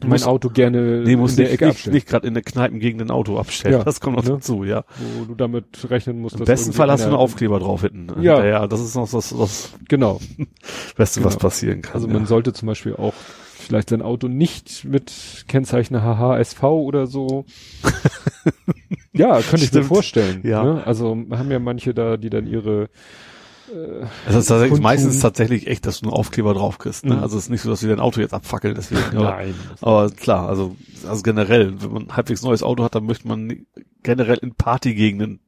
Du 0.00 0.08
mein 0.08 0.22
Auto 0.22 0.48
gerne 0.48 1.02
nee, 1.04 1.12
in 1.12 1.36
der 1.36 1.52
Ecke 1.52 1.66
nicht, 1.66 1.74
abstellen. 1.76 1.94
nicht 1.94 2.08
gerade 2.08 2.26
in 2.26 2.34
der 2.34 2.42
Kneipengegend 2.42 3.02
ein 3.02 3.10
Auto 3.10 3.38
abstellen. 3.38 3.78
Ja, 3.78 3.84
das 3.84 4.00
kommt 4.00 4.16
noch 4.16 4.24
ne? 4.24 4.30
dazu, 4.30 4.64
ja. 4.64 4.84
wo 5.18 5.26
du 5.26 5.34
damit 5.34 5.66
rechnen 5.90 6.20
musst. 6.20 6.36
Im 6.36 6.46
besten 6.46 6.72
Fall 6.72 6.90
hast 6.90 7.02
du 7.02 7.08
einen 7.08 7.16
Aufkleber 7.16 7.58
drauf 7.60 7.82
hinten. 7.82 8.08
Ja. 8.20 8.44
Ja, 8.44 8.66
das 8.66 8.80
ist 8.80 8.94
noch 8.96 9.10
das, 9.10 9.30
das 9.30 9.72
Genau. 9.88 10.20
Beste, 10.96 11.22
was 11.24 11.34
Genau. 11.34 11.42
passieren 11.42 11.82
kann. 11.82 11.94
Also 11.94 12.06
ja. 12.06 12.12
man 12.12 12.26
sollte 12.26 12.52
zum 12.52 12.66
Beispiel 12.66 12.94
auch 12.94 13.14
vielleicht 13.70 13.90
sein 13.90 14.02
Auto 14.02 14.28
nicht 14.28 14.84
mit 14.84 15.44
Kennzeichen 15.48 16.02
HHSV 16.02 16.62
oder 16.62 17.06
so. 17.06 17.44
ja, 19.12 19.40
könnte 19.40 19.64
ich 19.64 19.72
mir 19.72 19.84
vorstellen. 19.84 20.40
Ja. 20.42 20.64
Ne? 20.64 20.86
Also 20.86 21.16
haben 21.30 21.50
ja 21.50 21.58
manche 21.58 21.94
da, 21.94 22.16
die 22.16 22.30
dann 22.30 22.46
ihre 22.46 22.88
äh, 23.74 24.06
Es 24.28 24.34
ist 24.34 24.46
tatsächlich 24.46 24.80
meistens 24.80 25.20
tatsächlich 25.20 25.66
echt, 25.66 25.86
dass 25.86 26.00
du 26.00 26.06
einen 26.06 26.14
Aufkleber 26.16 26.54
drauf 26.54 26.78
kriegst. 26.78 27.04
Ne? 27.04 27.16
Mhm. 27.16 27.22
Also 27.22 27.36
es 27.38 27.44
ist 27.44 27.50
nicht 27.50 27.62
so, 27.62 27.70
dass 27.70 27.82
wir 27.82 27.88
dein 27.88 28.00
Auto 28.00 28.20
jetzt 28.20 28.34
abfackeln, 28.34 28.74
deswegen. 28.74 29.16
Aber, 29.16 29.30
nein. 29.36 29.54
aber 29.80 30.10
klar, 30.10 30.48
also, 30.48 30.76
also 31.06 31.22
generell, 31.22 31.80
wenn 31.82 31.92
man 31.92 32.02
ein 32.08 32.16
halbwegs 32.16 32.42
neues 32.42 32.62
Auto 32.62 32.84
hat, 32.84 32.94
dann 32.94 33.04
möchte 33.06 33.28
man 33.28 33.66
generell 34.02 34.38
in 34.38 34.54
Partygegenden 34.54 35.40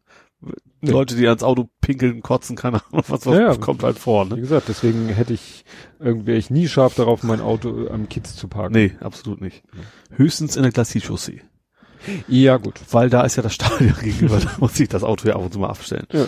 Nee. 0.85 0.91
Leute, 0.91 1.15
die 1.15 1.29
ans 1.29 1.45
Auto 1.45 1.69
pinkeln, 1.81 2.23
kotzen, 2.23 2.57
keine 2.57 2.83
Ahnung, 2.91 3.05
was, 3.07 3.25
was 3.25 3.39
Ja, 3.39 3.55
kommt 3.55 3.85
halt 3.85 4.01
vor, 4.01 4.29
Wie 4.29 4.35
ne? 4.35 4.41
gesagt, 4.41 4.69
deswegen 4.69 5.09
hätte 5.09 5.33
ich, 5.33 5.65
irgendwie 6.01 6.27
wäre 6.27 6.39
ich 6.39 6.51
nie 6.51 6.67
scharf 6.67 6.97
darauf, 6.97 7.23
mein 7.23 7.41
Auto 7.41 7.87
am 7.89 8.09
Kiez 8.09 8.35
zu 8.35 8.49
parken. 8.49 8.73
Nee, 8.75 8.97
absolut 9.01 9.41
nicht. 9.41 9.63
Höchstens 10.11 10.57
in 10.57 10.65
der 10.65 10.73
Glacis-Chaussee. 10.73 11.43
Ja, 12.27 12.57
gut. 12.57 12.81
Weil 12.91 13.11
da 13.11 13.23
ist 13.23 13.37
ja 13.37 13.45
das 13.45 13.55
Stadion 13.55 13.95
gegenüber, 14.03 14.41
da 14.41 14.51
muss 14.59 14.81
ich 14.81 14.89
das 14.89 15.05
Auto 15.05 15.29
ja 15.29 15.37
ab 15.37 15.43
und 15.45 15.53
zu 15.53 15.61
mal 15.61 15.69
abstellen. 15.69 16.07
Ja. 16.13 16.27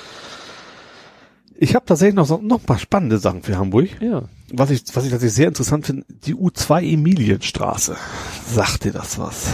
Ich 1.57 1.74
habe 1.74 1.86
tatsächlich 1.86 2.15
noch, 2.15 2.26
so, 2.26 2.39
noch 2.39 2.62
paar 2.65 2.78
spannende 2.78 3.18
Sachen 3.18 3.42
für 3.42 3.57
Hamburg. 3.57 3.89
Ja. 4.00 4.24
Was 4.52 4.70
ich, 4.70 4.83
was 4.94 5.05
ich 5.05 5.10
tatsächlich 5.10 5.34
sehr 5.34 5.49
interessant 5.49 5.86
finde, 5.86 6.05
die 6.08 6.34
U2 6.34 6.92
Emilienstraße. 6.92 7.97
Sagt 8.47 8.84
dir 8.84 8.92
das 8.92 9.18
was? 9.18 9.52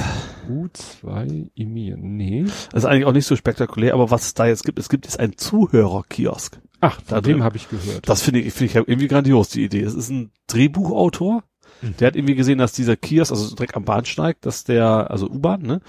U2 0.49 1.51
Emir. 1.57 1.97
Nee. 1.99 2.45
Das 2.73 2.85
ist 2.85 2.85
eigentlich 2.87 3.05
auch 3.05 3.13
nicht 3.13 3.27
so 3.27 3.37
spektakulär, 3.37 3.95
aber 3.95 4.11
was 4.11 4.27
es 4.27 4.35
da 4.35 4.47
jetzt 4.47 4.65
gibt, 4.65 4.79
es 4.79 4.89
gibt 4.89 5.05
jetzt 5.05 5.21
einen 5.21 5.37
Zuhörerkiosk. 5.37 6.59
Ach, 6.81 6.97
von 6.97 7.05
Da 7.09 7.21
dem 7.21 7.43
habe 7.43 7.59
ich 7.59 7.69
gehört. 7.69 8.09
Das 8.09 8.23
finde 8.23 8.41
ich, 8.41 8.55
finde 8.55 8.71
ich 8.71 8.75
irgendwie 8.77 9.09
grandios, 9.09 9.51
die 9.51 9.65
Idee. 9.65 9.83
Es 9.83 9.95
ist 9.95 10.09
ein 10.09 10.33
Drehbuchautor, 10.47 11.45
Mhm. 11.83 11.97
Der 11.99 12.09
hat 12.09 12.17
irgendwie 12.17 12.35
gesehen, 12.35 12.59
dass 12.59 12.73
dieser 12.73 12.97
Kiosk, 12.97 13.33
also 13.33 13.55
direkt 13.55 13.77
am 13.77 13.85
Bahnsteig, 13.85 14.41
dass 14.41 14.65
der, 14.65 15.11
also 15.11 15.29
U-Bahn, 15.29 15.63
ne, 15.63 15.81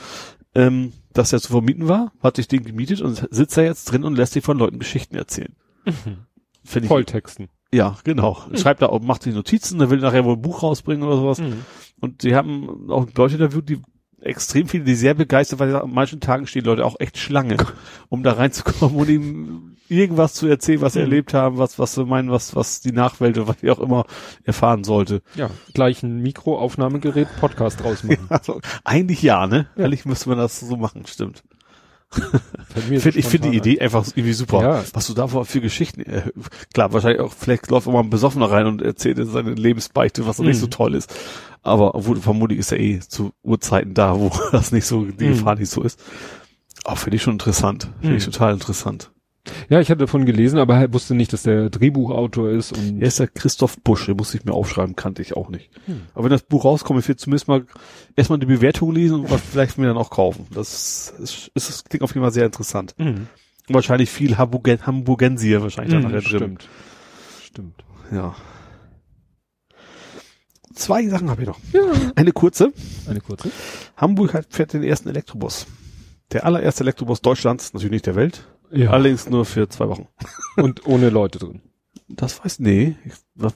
ähm, 0.56 0.94
dass 1.14 1.32
der 1.32 1.42
zu 1.42 1.50
vermieten 1.50 1.88
war, 1.88 2.14
hat 2.22 2.38
sich 2.38 2.48
den 2.48 2.64
gemietet 2.64 3.02
und 3.02 3.28
sitzt 3.32 3.58
da 3.58 3.62
jetzt 3.62 3.86
drin 3.86 4.04
und 4.04 4.16
lässt 4.16 4.34
sich 4.34 4.44
von 4.44 4.58
Leuten 4.58 4.80
Geschichten 4.80 5.16
erzählen. 5.16 5.56
Mhm. 6.74 6.84
Volltexten. 6.86 7.50
Ja, 7.74 7.98
genau. 8.04 8.38
Mhm. 8.50 8.58
Schreibt 8.58 8.82
da 8.84 8.88
auch, 8.88 9.02
macht 9.02 9.24
sich 9.24 9.34
Notizen, 9.34 9.80
der 9.80 9.90
will 9.90 10.00
nachher 10.00 10.26
wohl 10.26 10.36
ein 10.36 10.42
Buch 10.42 10.62
rausbringen 10.62 11.04
oder 11.08 11.18
sowas. 11.18 11.40
Mhm. 11.40 11.66
Und 12.00 12.22
sie 12.22 12.36
haben 12.36 12.90
auch 12.92 13.08
Leute 13.16 13.36
interviewt, 13.36 13.68
die 13.70 13.80
extrem 14.22 14.68
viele, 14.68 14.84
die 14.84 14.94
sehr 14.94 15.16
begeistert, 15.16 15.58
weil 15.60 15.76
an 15.76 15.90
manchen 15.92 16.20
Tagen 16.20 16.46
stehen 16.46 16.66
Leute 16.66 16.86
auch 16.86 16.98
echt 17.00 17.18
Schlange, 17.18 17.58
um 18.10 18.22
da 18.22 18.34
reinzukommen 18.34 18.96
und 18.96 19.10
ihm 19.10 19.76
irgendwas 19.90 20.36
zu 20.36 20.48
erzählen, 20.48 20.82
was 20.82 20.94
sie 20.94 21.00
Mhm. 21.00 21.06
erlebt 21.06 21.34
haben, 21.34 21.58
was, 21.58 21.80
was 21.80 21.96
sie 21.96 22.06
meinen, 22.06 22.30
was, 22.30 22.56
was 22.56 22.82
die 22.82 22.92
Nachwelt 22.92 23.38
oder 23.40 23.48
was 23.48 23.60
sie 23.62 23.72
auch 23.72 23.80
immer 23.80 24.06
erfahren 24.44 24.84
sollte. 24.84 25.24
Ja, 25.36 25.50
gleich 25.74 26.04
ein 26.04 26.20
Mikroaufnahmegerät, 26.22 27.28
Podcast 27.40 27.82
draus 27.82 28.04
machen. 28.04 28.28
Also, 28.30 28.62
eigentlich 28.84 29.24
ja, 29.24 29.48
ne? 29.48 29.68
Ja. 29.76 29.86
Eigentlich 29.86 30.06
müsste 30.06 30.30
man 30.30 30.38
das 30.38 30.60
so 30.60 30.78
machen, 30.78 31.06
stimmt. 31.08 31.44
Mir 32.90 33.06
Ich 33.06 33.26
finde 33.26 33.50
die 33.52 33.58
Idee 33.58 33.80
einfach 33.80 34.06
irgendwie 34.08 34.34
super. 34.34 34.62
Ja. 34.62 34.84
Was 34.94 35.08
du 35.08 35.14
da 35.14 35.28
für 35.28 35.46
für 35.46 35.62
Geschichten, 35.62 36.02
äh, 36.02 36.24
klar, 36.74 36.92
wahrscheinlich 36.94 37.22
auch, 37.22 37.32
vielleicht 37.34 37.70
läuft 37.70 37.88
auch 37.88 37.94
mal 37.94 38.02
ein 38.02 38.10
Besoffener 38.10 38.52
rein 38.52 38.68
und 38.68 38.82
erzählt 38.82 39.20
seine 39.30 39.52
Lebensbeichte, 39.54 40.26
was 40.28 40.40
nicht 40.40 40.58
Mhm. 40.58 40.60
so 40.62 40.68
toll 40.68 40.96
ist. 40.96 41.14
Aber 41.64 41.96
obwohl, 41.96 42.18
vermutlich 42.18 42.60
ist 42.60 42.72
er 42.72 42.80
eh 42.80 43.00
zu 43.00 43.32
Uhrzeiten 43.44 43.94
da, 43.94 44.20
wo 44.20 44.30
das 44.52 44.72
nicht 44.72 44.86
so, 44.86 45.06
die 45.06 45.26
Mhm. 45.26 45.30
Gefahr 45.34 45.56
nicht 45.56 45.70
so 45.72 45.82
ist. 45.84 46.00
Aber 46.84 46.96
finde 46.96 47.16
ich 47.18 47.22
schon 47.24 47.34
interessant. 47.34 47.90
Finde 48.02 48.18
ich 48.18 48.26
Mhm. 48.28 48.32
total 48.32 48.54
interessant. 48.54 49.12
Ja, 49.70 49.80
ich 49.80 49.90
hatte 49.90 50.00
davon 50.02 50.26
gelesen, 50.26 50.60
aber 50.60 50.76
halt 50.76 50.94
wusste 50.94 51.16
nicht, 51.16 51.34
dass 51.34 51.44
der 51.44 51.70
Drehbuchautor 51.72 52.50
ist 52.52 52.78
und 52.78 53.02
Er 53.02 53.08
ist 53.08 53.20
der 53.20 53.28
Christoph 53.28 53.78
Busch, 53.82 54.06
den 54.06 54.18
muss 54.18 54.34
ich 54.36 54.46
mir 54.46 54.54
aufschreiben, 54.54 54.96
kannte 54.96 55.22
ich 55.24 55.36
auch 55.36 55.50
nicht. 55.50 55.70
Hm. 55.88 56.02
Aber 56.14 56.26
wenn 56.26 56.32
das 56.32 56.44
Buch 56.44 56.64
rauskommt, 56.64 57.00
ich 57.00 57.08
will 57.08 57.16
zumindest 57.16 57.48
mal 57.48 57.66
erstmal 58.16 58.38
die 58.40 58.46
Bewertung 58.46 58.94
lesen 58.94 59.22
und 59.22 59.32
was 59.32 59.42
vielleicht 59.42 59.78
mir 59.80 59.88
dann 59.88 59.98
auch 59.98 60.12
kaufen. 60.12 60.46
Das 60.54 61.14
ist, 61.20 61.50
ist, 61.56 61.70
das 61.70 61.84
klingt 61.86 62.04
auf 62.04 62.12
jeden 62.14 62.24
Fall 62.24 62.32
sehr 62.34 62.46
interessant. 62.46 62.94
Mhm. 63.00 63.28
Wahrscheinlich 63.70 64.10
viel 64.10 64.38
Hamburgen, 64.38 64.86
Hamburgensier 64.86 65.62
wahrscheinlich 65.62 65.96
Mhm, 65.96 66.02
nachher 66.04 66.22
drin. 66.22 66.38
stimmt. 66.38 66.70
Stimmt. 67.44 67.84
Ja. 68.12 68.36
Zwei 70.76 71.08
Sachen 71.08 71.30
habe 71.30 71.42
ich 71.42 71.48
noch. 71.48 71.60
Ja. 71.74 71.82
Eine 72.16 72.32
kurze. 72.32 72.72
Eine 73.08 73.22
kurze. 73.22 73.50
Hamburg 73.98 74.34
hat, 74.34 74.48
fährt 74.50 74.74
den 74.74 74.84
ersten 74.84 75.10
Elektrobus. 75.10 75.68
Der 76.32 76.46
allererste 76.46 76.84
Elektrobus 76.84 77.22
Deutschlands, 77.22 77.74
natürlich 77.74 77.92
nicht 77.92 78.06
der 78.06 78.16
Welt. 78.16 78.48
Ja. 78.74 78.92
Allerdings 78.92 79.30
nur 79.30 79.46
für 79.46 79.68
zwei 79.70 79.88
Wochen. 79.90 80.08
Und 80.58 80.86
ohne 80.88 81.10
Leute 81.10 81.40
drin. 81.40 81.62
Das 82.08 82.44
weiß, 82.44 82.60
nee. 82.60 82.96
Ich, 83.06 83.14
was, 83.36 83.54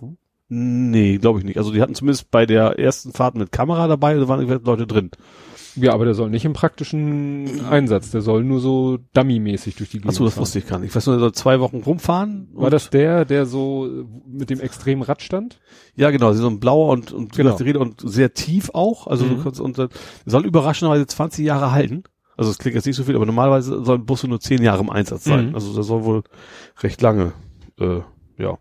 nee, 0.48 1.18
glaube 1.18 1.40
ich 1.40 1.46
nicht. 1.46 1.58
Also 1.58 1.72
die 1.72 1.82
hatten 1.82 1.96
zumindest 1.96 2.32
bei 2.32 2.46
der 2.46 2.80
ersten 2.80 3.12
Fahrt 3.12 3.36
mit 3.36 3.52
Kamera 3.52 3.88
dabei, 3.88 4.14
da 4.16 4.28
waren 4.28 4.48
Leute 4.64 4.88
drin. 4.88 5.12
Ja, 5.78 5.92
aber 5.94 6.06
der 6.06 6.14
soll 6.14 6.30
nicht 6.30 6.46
im 6.46 6.54
praktischen 6.54 7.66
Einsatz, 7.66 8.10
der 8.12 8.22
soll 8.22 8.46
nur 8.46 8.62
so 8.62 8.98
dummy-mäßig 9.14 9.76
durch 9.76 9.90
die 9.90 9.98
Gegend 9.98 10.10
Achso, 10.10 10.24
das 10.24 10.36
fahren. 10.36 10.42
wusste 10.44 10.60
ich 10.60 10.68
gar 10.68 10.80
nicht. 10.80 10.90
Ich 10.92 10.96
weiß 10.96 11.06
nur, 11.08 11.18
er 11.18 11.20
soll 11.20 11.34
zwei 11.34 11.60
Wochen 11.60 11.82
rumfahren. 11.82 12.48
War 12.54 12.70
das 12.70 12.90
der, 12.92 13.26
der 13.26 13.46
so 13.46 14.06
mit 14.26 14.50
dem 14.50 14.62
extremen 14.62 15.02
Rad 15.02 15.22
stand? 15.22 15.60
Ja, 15.98 16.12
genau, 16.12 16.32
so 16.32 16.48
ein 16.48 16.62
blauer 16.62 16.94
und, 16.94 17.12
und, 17.12 17.34
Genau. 17.36 17.58
und 17.58 18.00
sehr 18.10 18.34
tief 18.34 18.70
auch. 18.74 19.08
Also 19.08 19.26
Mhm. 19.26 19.30
du 19.38 19.44
kannst, 19.44 19.60
und, 19.60 19.90
soll 20.26 20.46
überraschenderweise 20.46 21.08
20 21.08 21.46
Jahre 21.46 21.74
halten. 21.74 22.04
Also 22.38 22.52
es 22.52 22.58
klingt 22.58 22.76
jetzt 22.76 22.86
nicht 22.86 22.96
so 22.96 23.04
viel, 23.04 23.16
aber 23.16 23.26
normalerweise 23.26 23.84
sollen 23.84 24.06
Busse 24.06 24.28
nur 24.28 24.40
10 24.40 24.62
Jahre 24.62 24.82
im 24.82 24.90
Einsatz 24.90 25.24
sein. 25.24 25.50
Mhm. 25.50 25.56
Also 25.56 25.74
der 25.74 25.84
soll 25.84 26.04
wohl 26.04 26.24
recht 26.82 27.02
lange, 27.02 27.32
äh, 27.80 28.00
ja. 28.38 28.58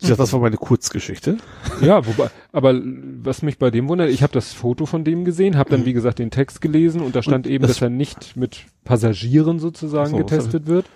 Ich 0.00 0.06
sag, 0.06 0.16
das 0.16 0.32
war 0.32 0.38
meine 0.40 0.56
Kurzgeschichte. 0.56 1.38
Ja, 1.80 2.06
wobei, 2.06 2.30
aber 2.52 2.80
was 3.22 3.42
mich 3.42 3.58
bei 3.58 3.70
dem 3.72 3.88
wundert, 3.88 4.10
ich 4.10 4.22
habe 4.22 4.32
das 4.32 4.52
Foto 4.52 4.86
von 4.86 5.02
dem 5.02 5.24
gesehen, 5.24 5.56
habe 5.56 5.70
dann 5.70 5.84
wie 5.86 5.92
gesagt 5.92 6.20
den 6.20 6.30
Text 6.30 6.60
gelesen 6.60 7.00
und 7.00 7.16
da 7.16 7.22
stand 7.22 7.46
Und 7.46 7.52
eben, 7.52 7.62
das- 7.62 7.72
dass 7.72 7.82
er 7.82 7.90
nicht 7.90 8.36
mit 8.36 8.66
Passagieren 8.84 9.58
sozusagen 9.58 10.10
so, 10.10 10.16
getestet 10.18 10.66
wird. 10.66 10.86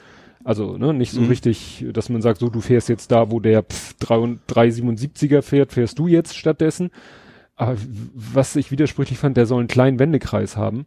Also 0.44 0.76
ne, 0.76 0.94
nicht 0.94 1.10
so 1.12 1.20
Mhm. 1.20 1.28
richtig, 1.28 1.84
dass 1.92 2.08
man 2.10 2.22
sagt, 2.22 2.38
so 2.40 2.48
du 2.48 2.60
fährst 2.60 2.88
jetzt 2.88 3.10
da, 3.10 3.30
wo 3.30 3.40
der 3.40 3.62
pf, 3.64 3.94
3 3.98 4.16
und 4.18 4.40
377er 4.48 5.42
fährt, 5.42 5.72
fährst 5.72 5.98
du 5.98 6.06
jetzt 6.06 6.36
stattdessen. 6.36 6.90
Aber 7.56 7.76
was 8.14 8.54
ich 8.56 8.70
widersprüchlich 8.70 9.18
fand, 9.18 9.36
der 9.36 9.46
soll 9.46 9.58
einen 9.60 9.68
kleinen 9.68 9.98
Wendekreis 9.98 10.56
haben. 10.56 10.86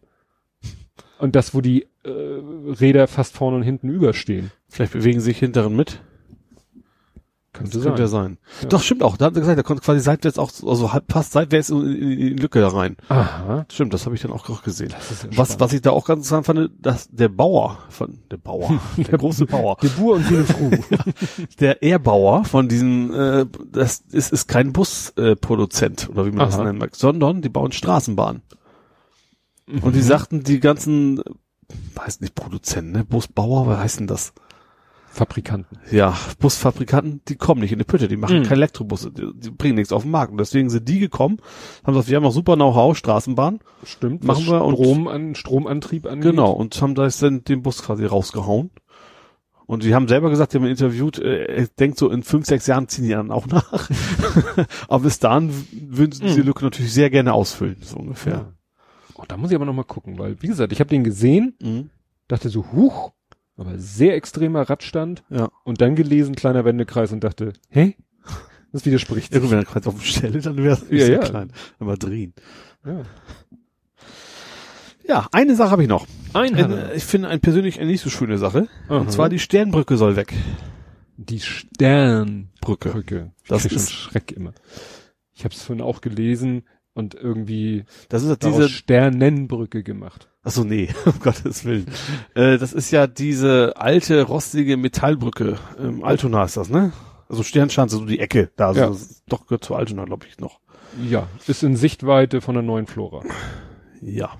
Und 1.18 1.34
das, 1.36 1.54
wo 1.54 1.60
die 1.60 1.82
äh, 2.04 2.08
Räder 2.80 3.06
fast 3.08 3.34
vorne 3.36 3.56
und 3.56 3.62
hinten 3.62 3.88
überstehen. 3.88 4.50
Vielleicht 4.68 4.92
bewegen 4.92 5.20
sich 5.20 5.38
hinteren 5.38 5.74
mit. 5.74 6.00
Könnte 7.54 7.70
Das 7.72 7.80
sein. 7.80 7.88
könnte 7.88 8.02
ja 8.02 8.08
sein. 8.08 8.36
Ja. 8.60 8.68
Doch, 8.68 8.82
stimmt 8.82 9.02
auch. 9.02 9.16
Da 9.16 9.24
hat 9.24 9.34
er 9.34 9.40
gesagt, 9.40 9.56
er 9.56 9.62
konnte 9.64 9.82
quasi 9.82 10.00
seitwärts 10.00 10.38
auch, 10.38 10.50
also 10.66 10.92
halb- 10.92 11.10
fast 11.10 11.32
seitwärts 11.32 11.70
in, 11.70 11.80
die 11.86 12.28
Lücke 12.34 12.60
da 12.60 12.68
rein. 12.68 12.98
Aha. 13.08 13.64
Stimmt, 13.72 13.94
das 13.94 14.04
habe 14.04 14.14
ich 14.14 14.20
dann 14.20 14.30
auch, 14.30 14.46
auch 14.50 14.62
gesehen. 14.62 14.90
Das 14.90 15.26
Was, 15.34 15.58
was 15.58 15.72
ich 15.72 15.80
da 15.80 15.90
auch 15.92 16.04
ganz 16.04 16.30
interessant 16.30 16.44
fand, 16.44 16.70
dass 16.78 17.08
der 17.08 17.30
Bauer 17.30 17.78
von, 17.88 18.18
der 18.30 18.36
Bauer, 18.36 18.78
der 18.98 19.16
große 19.16 19.46
Bauer, 19.46 19.78
Gebur 19.80 20.16
und 20.16 20.24
Fru. 20.24 20.70
der 21.60 21.82
Erbauer 21.82 22.44
von 22.44 22.68
diesen, 22.68 23.14
äh, 23.14 23.46
das 23.72 24.04
ist, 24.12 24.34
ist 24.34 24.48
kein 24.48 24.74
Busproduzent 24.74 26.08
äh, 26.08 26.12
oder 26.12 26.26
wie 26.26 26.32
man 26.32 26.46
das 26.46 26.56
Aha. 26.56 26.64
nennen 26.64 26.78
mag, 26.78 26.94
sondern 26.94 27.40
die 27.40 27.48
bauen 27.48 27.72
Straßenbahnen. 27.72 28.42
Und 29.82 29.94
die 29.96 30.00
sagten, 30.02 30.42
die 30.44 30.60
ganzen, 30.60 31.20
weiß 31.94 32.20
nicht 32.20 32.34
Produzenten, 32.34 32.92
ne, 32.92 33.04
Busbauer, 33.04 33.66
was 33.66 33.78
heißt 33.78 34.00
denn 34.00 34.06
das? 34.06 34.32
Fabrikanten. 35.08 35.78
Ja, 35.90 36.14
Busfabrikanten, 36.40 37.22
die 37.26 37.36
kommen 37.36 37.62
nicht 37.62 37.72
in 37.72 37.78
die 37.78 37.84
Pütte, 37.86 38.06
die 38.06 38.18
machen 38.18 38.40
Mhm. 38.40 38.42
keine 38.42 38.56
Elektrobusse, 38.56 39.10
die, 39.10 39.26
die 39.34 39.50
bringen 39.50 39.76
nichts 39.76 39.90
auf 39.92 40.02
den 40.02 40.10
Markt. 40.10 40.30
Und 40.30 40.36
deswegen 40.38 40.68
sind 40.68 40.86
die 40.88 40.98
gekommen, 40.98 41.38
haben 41.84 41.94
gesagt, 41.94 42.10
wir 42.10 42.16
haben 42.16 42.26
auch 42.26 42.32
super 42.32 42.54
Know-how, 42.56 42.94
Straßenbahn, 42.96 43.60
Stimmt. 43.84 44.24
Machen 44.24 44.44
wir 44.46 44.62
und- 44.62 44.74
Strom 44.76 45.08
an, 45.08 45.34
Stromantrieb 45.34 46.04
angeht. 46.06 46.32
Genau, 46.32 46.50
und 46.52 46.80
haben 46.82 46.94
da 46.94 47.08
dann 47.08 47.44
den 47.44 47.62
Bus 47.62 47.82
quasi 47.82 48.04
rausgehauen. 48.04 48.70
Und 49.64 49.82
die 49.84 49.94
haben 49.94 50.06
selber 50.06 50.28
gesagt, 50.30 50.52
die 50.52 50.58
haben 50.58 50.66
interviewt, 50.66 51.18
äh, 51.18 51.66
denkt 51.80 51.98
so 51.98 52.10
in 52.10 52.22
fünf, 52.22 52.46
sechs 52.46 52.66
Jahren 52.68 52.86
ziehen 52.86 53.04
die 53.04 53.10
dann 53.10 53.30
auch 53.32 53.46
nach. 53.48 53.88
aber 54.88 55.02
bis 55.04 55.18
dahin 55.18 55.50
würden 55.72 56.12
sie 56.12 56.24
diese 56.24 56.40
Mhm. 56.40 56.46
Lücke 56.46 56.64
natürlich 56.64 56.92
sehr 56.92 57.08
gerne 57.10 57.32
ausfüllen, 57.32 57.76
so 57.80 57.96
ungefähr. 57.96 58.32
Ja. 58.34 58.52
Da 59.28 59.36
muss 59.36 59.50
ich 59.50 59.56
aber 59.56 59.64
noch 59.64 59.72
mal 59.74 59.84
gucken, 59.84 60.18
weil, 60.18 60.40
wie 60.42 60.46
gesagt, 60.46 60.72
ich 60.72 60.80
habe 60.80 60.90
den 60.90 61.04
gesehen, 61.04 61.54
Mhm. 61.62 61.90
dachte 62.28 62.48
so, 62.48 62.70
huch, 62.72 63.12
aber 63.56 63.78
sehr 63.78 64.14
extremer 64.14 64.62
Radstand 64.68 65.24
Ja. 65.30 65.48
und 65.64 65.80
dann 65.80 65.96
gelesen, 65.96 66.34
kleiner 66.34 66.64
Wendekreis 66.64 67.12
und 67.12 67.24
dachte, 67.24 67.52
hä? 67.70 67.96
Das 68.72 68.84
widerspricht 68.84 69.32
Ja, 69.32 69.40
gut, 69.40 69.50
wenn 69.50 69.58
er 69.58 69.64
gerade 69.64 69.88
auf 69.88 69.94
dem 69.94 70.02
Stelle, 70.02 70.40
dann 70.40 70.56
wäre 70.58 70.74
es 70.74 70.82
Ja, 70.90 71.06
sehr 71.06 71.10
ja. 71.16 71.18
klein. 71.20 71.50
Mal 71.78 71.96
drehen. 71.96 72.34
Ja. 72.84 73.02
Ja, 75.08 75.28
eine 75.32 75.54
Sache 75.54 75.70
habe 75.70 75.82
ich 75.82 75.88
noch. 75.88 76.06
Ein 76.32 76.54
Eine, 76.56 76.92
ich 76.94 77.04
finde 77.04 77.28
ein 77.28 77.40
persönlich 77.40 77.80
eine 77.80 77.90
nicht 77.90 78.00
so 78.02 78.10
schöne 78.10 78.38
Sache. 78.38 78.68
Aha. 78.88 78.98
Und 78.98 79.12
zwar 79.12 79.28
die 79.28 79.38
Sternbrücke 79.38 79.96
soll 79.96 80.16
weg. 80.16 80.34
die 81.16 81.40
Sternbrücke. 81.40 82.90
Brücke. 82.90 83.32
Das 83.48 83.64
ist 83.64 83.72
schon 83.72 84.10
Schreck 84.10 84.32
immer. 84.32 84.52
Ich 85.32 85.44
habe 85.44 85.54
es 85.54 85.62
vorhin 85.62 85.82
auch 85.82 86.00
gelesen 86.02 86.64
und 86.96 87.14
irgendwie 87.14 87.84
Das 88.08 88.22
ist 88.24 88.42
diese, 88.42 88.68
Sternenbrücke 88.68 89.82
gemacht. 89.82 90.28
ach 90.42 90.50
so, 90.50 90.64
nee, 90.64 90.88
um 91.04 91.20
Gottes 91.20 91.64
Willen. 91.64 91.86
Äh, 92.34 92.58
das 92.58 92.72
ist 92.72 92.90
ja 92.90 93.06
diese 93.06 93.74
alte, 93.76 94.22
rostige 94.22 94.76
Metallbrücke. 94.76 95.58
Ähm, 95.78 96.02
Altona 96.02 96.44
ist 96.44 96.56
das, 96.56 96.68
ne? 96.70 96.92
Also 97.28 97.42
Sternschanze, 97.42 97.96
so 97.96 98.04
die 98.06 98.18
Ecke. 98.18 98.50
Da, 98.56 98.68
also 98.68 98.80
Ja. 98.80 98.90
ist 98.90 99.22
doch 99.28 99.46
gehört 99.46 99.64
zu 99.64 99.74
Altona, 99.74 100.04
glaube 100.04 100.26
ich, 100.28 100.38
noch. 100.38 100.60
Ja, 101.08 101.28
ist 101.46 101.62
in 101.62 101.76
Sichtweite 101.76 102.40
von 102.40 102.54
der 102.54 102.62
neuen 102.62 102.86
Flora. 102.86 103.22
Ja. 104.00 104.30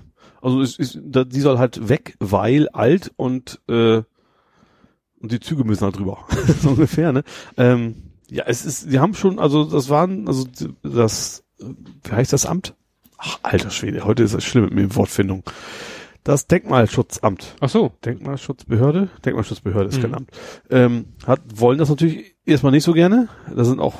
Also 0.41 0.61
ist, 0.61 0.99
da, 1.03 1.23
die 1.23 1.41
soll 1.41 1.57
halt 1.59 1.89
weg, 1.89 2.15
weil 2.19 2.69
alt 2.69 3.11
und 3.15 3.61
äh, 3.69 4.01
und 5.19 5.31
die 5.31 5.39
Züge 5.39 5.63
müssen 5.63 5.83
halt 5.83 5.97
drüber. 5.97 6.25
so 6.61 6.69
ungefähr, 6.69 7.11
ne? 7.11 7.23
Ähm, 7.57 8.11
ja, 8.29 8.43
es 8.47 8.65
ist, 8.65 8.91
die 8.91 8.99
haben 8.99 9.13
schon, 9.15 9.39
also 9.39 9.63
das 9.65 9.89
waren, 9.89 10.27
also 10.27 10.45
das, 10.83 11.43
wie 11.59 12.11
heißt 12.11 12.33
das 12.33 12.45
Amt? 12.45 12.75
Ach, 13.17 13.39
alter 13.43 13.69
Schwede, 13.71 14.05
heute 14.05 14.23
ist 14.23 14.33
es 14.33 14.43
schlimm 14.43 14.65
mit 14.65 14.73
mir 14.73 14.81
in 14.83 14.95
Wortfindung. 14.95 15.43
Das 16.23 16.45
Denkmalschutzamt. 16.47 17.55
Ach 17.61 17.69
so. 17.69 17.93
Denkmalschutzbehörde? 18.05 19.09
Denkmalschutzbehörde 19.25 19.89
ist 19.89 19.97
Mhm. 19.97 20.01
kein 20.01 20.13
Amt. 20.15 20.31
Ähm, 20.69 21.05
hat, 21.25 21.41
wollen 21.55 21.77
das 21.79 21.89
natürlich 21.89 22.35
erstmal 22.45 22.73
nicht 22.73 22.83
so 22.83 22.93
gerne. 22.93 23.29
Da 23.53 23.63
sind 23.63 23.79
auch 23.79 23.95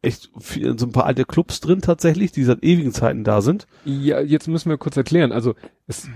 echt 0.00 0.30
viel, 0.40 0.76
so 0.78 0.86
ein 0.86 0.92
paar 0.92 1.04
alte 1.06 1.24
Clubs 1.24 1.60
drin 1.60 1.80
tatsächlich, 1.82 2.32
die 2.32 2.42
seit 2.44 2.64
ewigen 2.64 2.92
Zeiten 2.92 3.22
da 3.22 3.42
sind. 3.42 3.66
Ja, 3.84 4.20
jetzt 4.20 4.48
müssen 4.48 4.70
wir 4.70 4.78
kurz 4.78 4.96
erklären. 4.96 5.30
Also 5.30 5.54
es, 5.86 6.08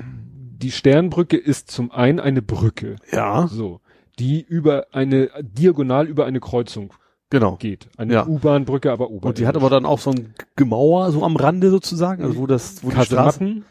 die 0.58 0.72
Sternbrücke 0.72 1.36
ist 1.36 1.70
zum 1.70 1.92
einen 1.92 2.18
eine 2.18 2.42
Brücke, 2.42 2.96
Ja, 3.12 3.46
so, 3.46 3.80
die 4.18 4.40
über 4.42 4.86
eine 4.92 5.28
diagonal 5.42 6.08
über 6.08 6.24
eine 6.24 6.40
Kreuzung 6.40 6.94
genau. 7.30 7.56
geht. 7.56 7.88
Eine 7.96 8.12
Ja. 8.14 8.26
U-Bahn-Brücke, 8.26 8.90
aber 8.92 9.10
U-Bahn. 9.10 9.30
Und 9.30 9.38
die 9.38 9.46
hat 9.46 9.56
aber 9.56 9.70
dann 9.70 9.84
auch 9.86 9.98
so 9.98 10.10
ein 10.10 10.34
Gemauer 10.56 11.10
so 11.12 11.24
am 11.24 11.36
Rande 11.36 11.70
sozusagen, 11.70 12.22
also 12.22 12.36
wo 12.36 12.46
das, 12.46 12.82
wo 12.82 12.88
die 12.88 12.94
Straße, 12.94 13.14
Kasematten. 13.14 13.64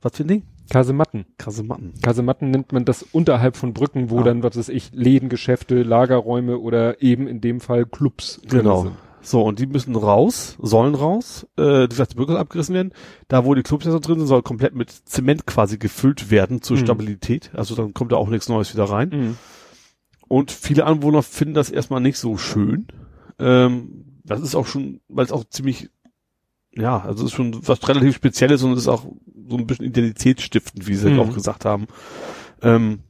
was 0.00 0.16
für 0.16 0.24
ein 0.24 0.28
Ding? 0.28 0.42
Kasematten. 0.70 1.26
Kasematten. 1.38 1.92
Kasematten 2.02 2.50
nennt 2.50 2.72
man 2.72 2.84
das 2.84 3.02
unterhalb 3.02 3.56
von 3.56 3.72
Brücken, 3.74 4.10
wo 4.10 4.20
Ah. 4.20 4.22
dann, 4.22 4.42
was 4.42 4.56
weiß 4.56 4.68
ich, 4.70 4.90
Läden, 4.94 5.28
Geschäfte, 5.28 5.82
Lagerräume 5.82 6.58
oder 6.58 7.02
eben 7.02 7.26
in 7.26 7.40
dem 7.40 7.60
Fall 7.60 7.84
Clubs 7.84 8.40
Genau. 8.48 8.82
sind. 8.84 8.92
So, 9.24 9.42
und 9.42 9.60
die 9.60 9.66
müssen 9.66 9.94
raus, 9.94 10.56
sollen 10.60 10.96
raus, 10.96 11.46
äh, 11.56 11.86
die 11.86 11.94
die 11.96 12.14
Brücke 12.16 12.38
abgerissen 12.38 12.74
werden. 12.74 12.92
Da, 13.28 13.44
wo 13.44 13.54
die 13.54 13.62
Clubfenster 13.62 14.00
drin 14.00 14.18
sind, 14.18 14.26
soll 14.26 14.42
komplett 14.42 14.74
mit 14.74 14.90
Zement 14.90 15.46
quasi 15.46 15.78
gefüllt 15.78 16.30
werden 16.32 16.60
zur 16.60 16.76
Mhm. 16.76 16.80
Stabilität. 16.80 17.50
Also 17.54 17.76
dann 17.76 17.94
kommt 17.94 18.10
da 18.10 18.16
auch 18.16 18.28
nichts 18.28 18.48
Neues 18.48 18.72
wieder 18.74 18.84
rein. 18.84 19.08
Mhm. 19.10 19.36
Und 20.28 20.50
viele 20.50 20.86
Anwohner 20.86 21.22
finden 21.22 21.54
das 21.54 21.70
erstmal 21.70 22.00
nicht 22.00 22.18
so 22.18 22.36
schön. 22.36 22.86
Ähm, 23.38 24.20
das 24.24 24.40
ist 24.40 24.54
auch 24.54 24.66
schon, 24.66 25.00
weil 25.08 25.24
es 25.24 25.32
auch 25.32 25.44
ziemlich, 25.44 25.90
ja, 26.74 27.00
also 27.00 27.24
es 27.24 27.30
ist 27.30 27.36
schon 27.36 27.66
was 27.66 27.86
relativ 27.88 28.14
Spezielles 28.14 28.62
und 28.62 28.72
es 28.72 28.80
ist 28.80 28.88
auch 28.88 29.04
so 29.48 29.56
ein 29.58 29.66
bisschen 29.66 29.86
identitätsstiftend, 29.86 30.86
wie 30.86 30.94
sie 30.94 31.10
Mhm. 31.10 31.20
auch 31.20 31.34
gesagt 31.34 31.64
haben. 31.64 31.86
Ähm, 32.62 33.00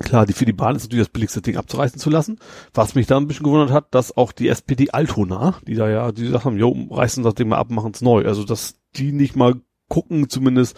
klar, 0.00 0.26
die 0.26 0.32
für 0.32 0.44
die 0.44 0.52
Bahn 0.52 0.76
ist 0.76 0.82
natürlich 0.84 1.06
das 1.06 1.12
billigste 1.12 1.40
Ding 1.42 1.56
abzureißen 1.56 1.98
zu 1.98 2.10
lassen. 2.10 2.38
Was 2.72 2.94
mich 2.94 3.06
da 3.06 3.16
ein 3.16 3.26
bisschen 3.26 3.44
gewundert 3.44 3.70
hat, 3.72 3.94
dass 3.94 4.16
auch 4.16 4.32
die 4.32 4.48
SPD 4.48 4.90
Altona, 4.90 5.56
die 5.66 5.74
da 5.74 5.88
ja, 5.88 6.12
die 6.12 6.24
gesagt 6.24 6.44
haben, 6.44 6.58
jo, 6.58 6.70
reißen 6.90 7.24
das 7.24 7.34
Ding 7.34 7.48
mal 7.48 7.58
ab, 7.58 7.70
machen's 7.70 8.02
neu. 8.02 8.24
Also, 8.26 8.44
dass 8.44 8.76
die 8.96 9.12
nicht 9.12 9.34
mal 9.34 9.56
gucken, 9.88 10.28
zumindest, 10.28 10.76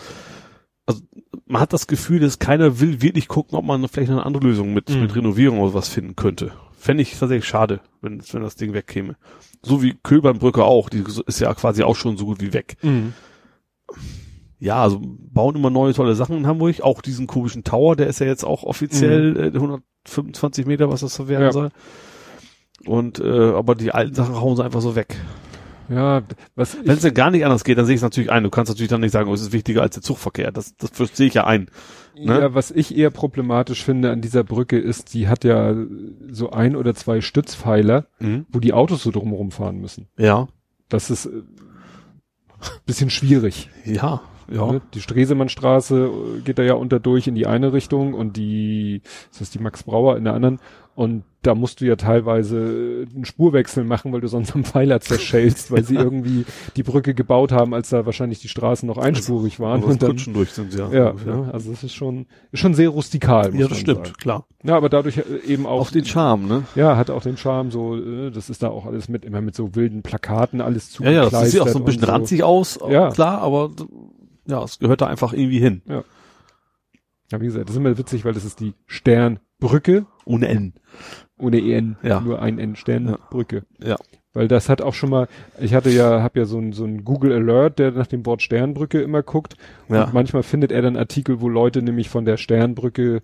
also 0.87 1.03
man 1.47 1.61
hat 1.63 1.73
das 1.73 1.87
Gefühl, 1.87 2.21
dass 2.21 2.39
keiner 2.39 2.81
will 2.81 3.03
wirklich 3.03 3.29
gucken, 3.29 3.57
ob 3.57 3.65
man 3.65 3.87
vielleicht 3.89 4.11
eine 4.11 4.27
andere 4.27 4.45
Lösung 4.45 4.75
mit, 4.75 4.89
Mhm. 4.91 5.01
mit 5.03 5.15
Renovierung 5.17 5.61
oder 5.61 5.75
was 5.75 5.89
finden 5.89 6.17
könnte. 6.17 6.53
Fände 6.79 7.03
ich 7.03 7.19
tatsächlich 7.19 7.47
schade, 7.49 7.81
wenn, 8.03 8.23
wenn 8.33 8.43
das 8.43 8.57
Ding 8.57 8.73
wegkäme. 8.73 9.17
So 9.63 9.83
wie 9.83 9.95
Kölbernbrücke 10.03 10.65
auch, 10.65 10.89
die 10.89 11.03
ist 11.27 11.41
ja 11.41 11.53
quasi 11.55 11.83
auch 11.83 11.97
schon 11.97 12.17
so 12.17 12.27
gut 12.27 12.41
wie 12.41 12.53
weg. 12.53 12.77
Mhm. 12.83 13.13
Ja, 14.59 14.83
also 14.83 15.01
bauen 15.03 15.57
immer 15.57 15.71
neue 15.71 15.93
tolle 15.95 16.15
Sachen 16.15 16.37
in 16.37 16.47
Hamburg. 16.47 16.81
Auch 16.81 17.03
diesen 17.03 17.27
komischen 17.27 17.63
Tower, 17.65 17.95
der 17.97 18.07
ist 18.07 18.21
ja 18.21 18.27
jetzt 18.27 18.45
auch 18.45 18.63
offiziell 18.63 19.37
äh, 19.55 19.57
125 19.57 20.67
Meter, 20.67 20.91
was 20.91 21.01
das 21.01 21.15
so 21.15 21.29
werden 21.29 21.43
Ja. 21.43 21.53
soll. 21.53 21.71
Und 22.87 23.19
äh, 23.21 23.51
aber 23.53 23.75
die 23.75 23.93
alten 23.93 24.15
Sachen 24.15 24.41
hauen 24.41 24.57
sie 24.57 24.65
einfach 24.65 24.81
so 24.81 24.95
weg. 24.97 25.17
Ja, 25.89 26.23
was 26.55 26.77
Wenn 26.85 26.97
es 26.97 27.03
denn 27.03 27.15
gar 27.15 27.31
nicht 27.31 27.45
anders 27.45 27.65
geht, 27.65 27.79
dann 27.79 27.87
sehe 27.87 27.95
ich 27.95 28.01
es 28.01 28.03
natürlich 28.03 28.31
ein. 28.31 28.43
Du 28.43 28.51
kannst 28.51 28.71
natürlich 28.71 28.91
dann 28.91 29.01
nicht 29.01 29.13
sagen, 29.13 29.29
oh, 29.29 29.35
es 29.35 29.43
ist 29.43 29.53
wichtiger 29.53 29.83
als 29.83 29.95
der 29.95 30.03
Zugverkehr. 30.03 30.53
Das, 30.53 30.77
das 30.77 30.91
verstehe 30.91 31.27
ich 31.29 31.35
ja 31.35 31.45
ein. 31.47 31.71
ne? 32.17 32.41
ja, 32.41 32.55
was 32.55 32.71
ich 32.71 32.97
eher 32.97 33.11
problematisch 33.11 33.85
finde 33.85 34.11
an 34.11 34.21
dieser 34.21 34.45
Brücke 34.45 34.79
ist, 34.79 35.15
die 35.15 35.29
hat 35.29 35.45
ja 35.45 35.75
so 36.31 36.51
ein 36.51 36.77
oder 36.77 36.95
zwei 36.95 37.21
Stützpfeiler, 37.21 38.07
wo 38.51 38.61
die 38.61 38.73
Autos 38.73 39.03
so 39.03 39.11
drumherum 39.11 39.51
fahren 39.51 39.81
müssen. 39.81 40.09
Ja. 40.19 40.49
Das 40.89 41.11
ist 41.11 41.27
äh, 41.27 41.43
bisschen 42.85 43.11
schwierig. 43.11 43.71
Ja. 43.85 44.23
Ja. 44.51 44.73
Ne? 44.73 44.81
Die 44.95 45.01
Stresemannstraße 45.01 46.11
äh, 46.39 46.41
geht 46.41 46.59
da 46.59 46.63
ja 46.63 46.75
unter 46.75 47.01
durch 47.01 47.27
in 47.27 47.35
die 47.35 47.47
eine 47.47 47.73
Richtung 47.73 48.15
und 48.15 48.37
die, 48.37 49.03
das 49.31 49.41
ist 49.41 49.55
die 49.55 49.59
Max 49.59 49.83
Brauer 49.83 50.17
in 50.17 50.25
der 50.25 50.35
anderen. 50.35 50.61
Und 50.97 51.25
da 51.43 51.55
musst 51.55 51.83
du 51.83 51.85
ja 51.85 51.95
teilweise 51.97 52.57
äh, 52.57 53.15
einen 53.15 53.27
Spurwechsel 53.27 53.85
machen, 53.85 54.13
weil 54.13 54.23
du 54.23 54.29
sonst 54.29 54.55
am 54.55 54.65
Pfeiler 54.65 54.99
zerschellst, 55.01 55.71
weil 55.71 55.85
sie 55.85 55.95
irgendwie 55.95 56.47
die 56.75 56.83
Brücke 56.83 57.13
gebaut 57.13 57.53
haben, 57.53 57.75
als 57.75 57.91
da 57.91 58.07
wahrscheinlich 58.07 58.41
die 58.41 58.49
Straßen 58.49 58.87
noch 58.87 58.97
einspurig 58.97 59.61
waren. 59.61 59.83
Aber 59.83 59.93
Und 59.93 60.03
dann, 60.03 60.13
Kutschen 60.13 60.33
durch 60.33 60.53
sind 60.53 60.73
sie 60.73 60.79
ja. 60.79 60.91
ja, 60.91 61.13
ne? 61.13 61.51
also 61.53 61.71
das 61.71 61.85
ist 61.85 61.95
schon, 61.95 62.25
ist 62.51 62.61
schon 62.61 62.73
sehr 62.73 62.89
rustikal. 62.89 63.55
Ja, 63.55 63.69
das 63.69 63.79
stimmt, 63.79 64.07
Sagen. 64.07 64.19
klar. 64.19 64.47
Ja, 64.65 64.75
aber 64.75 64.89
dadurch 64.89 65.19
äh, 65.19 65.23
eben 65.47 65.67
auch, 65.67 65.83
Auf 65.83 65.91
den 65.91 66.07
Charme, 66.07 66.49
ne? 66.49 66.63
ja, 66.75 66.97
hat 66.97 67.11
auch 67.11 67.23
den 67.23 67.37
Charme 67.37 67.71
so, 67.71 67.95
äh, 67.95 68.31
das 68.31 68.49
ist 68.49 68.63
da 68.63 68.69
auch 68.71 68.87
alles 68.87 69.11
mit, 69.11 69.27
immer 69.27 69.43
mit 69.43 69.55
so 69.55 69.75
wilden 69.75 70.03
Plakaten, 70.03 70.63
alles 70.63 70.99
Ja, 70.99 71.11
ja, 71.11 71.29
das 71.29 71.51
sieht 71.51 71.61
auch 71.61 71.69
so 71.69 71.79
ein 71.79 71.85
bisschen 71.85 72.05
ranzig 72.05 72.43
aus, 72.43 72.79
Ja. 72.89 73.11
klar, 73.11 73.43
aber 73.43 73.71
ja, 74.47 74.65
es 74.65 74.79
gehört 74.79 75.03
da 75.03 75.07
einfach 75.09 75.35
irgendwie 75.35 75.59
hin. 75.61 75.83
Ja, 75.87 76.05
wie 77.31 77.47
gesagt, 77.47 77.69
das 77.69 77.75
ist 77.75 77.81
immer 77.81 77.99
witzig, 77.99 78.25
weil 78.25 78.33
das 78.35 78.45
ist 78.45 78.61
die 78.61 78.75
Sternbrücke, 78.87 80.07
Ohne 80.25 80.49
N. 80.49 80.75
ohne 81.39 81.59
EN, 81.59 81.97
Ja. 82.03 82.21
nur 82.21 82.41
ein 82.43 82.59
N, 82.59 82.77
Sternbrücke. 82.77 83.65
Ja. 83.83 83.97
Weil 84.33 84.49
das 84.49 84.69
hat 84.69 84.83
auch 84.83 84.93
schon 84.95 85.11
mal, 85.11 85.29
ich 85.61 85.73
hatte 85.75 85.89
ja, 85.91 86.23
hab 86.23 86.37
ja 86.37 86.45
so 86.45 86.59
ein, 86.59 86.73
so 86.73 86.85
ein 86.85 87.05
Google 87.05 87.33
Alert, 87.33 87.79
der 87.79 87.91
nach 87.93 88.07
dem 88.07 88.27
Wort 88.27 88.43
Sternbrücke 88.43 89.01
immer 89.01 89.23
guckt. 89.23 89.57
Ja. 89.89 90.05
Und 90.05 90.13
manchmal 90.15 90.43
findet 90.43 90.73
er 90.73 90.83
dann 90.83 90.97
Artikel, 90.97 91.41
wo 91.41 91.49
Leute 91.49 91.81
nämlich 91.83 92.09
von 92.11 92.25
der 92.27 92.37
Sternbrücke, 92.37 93.23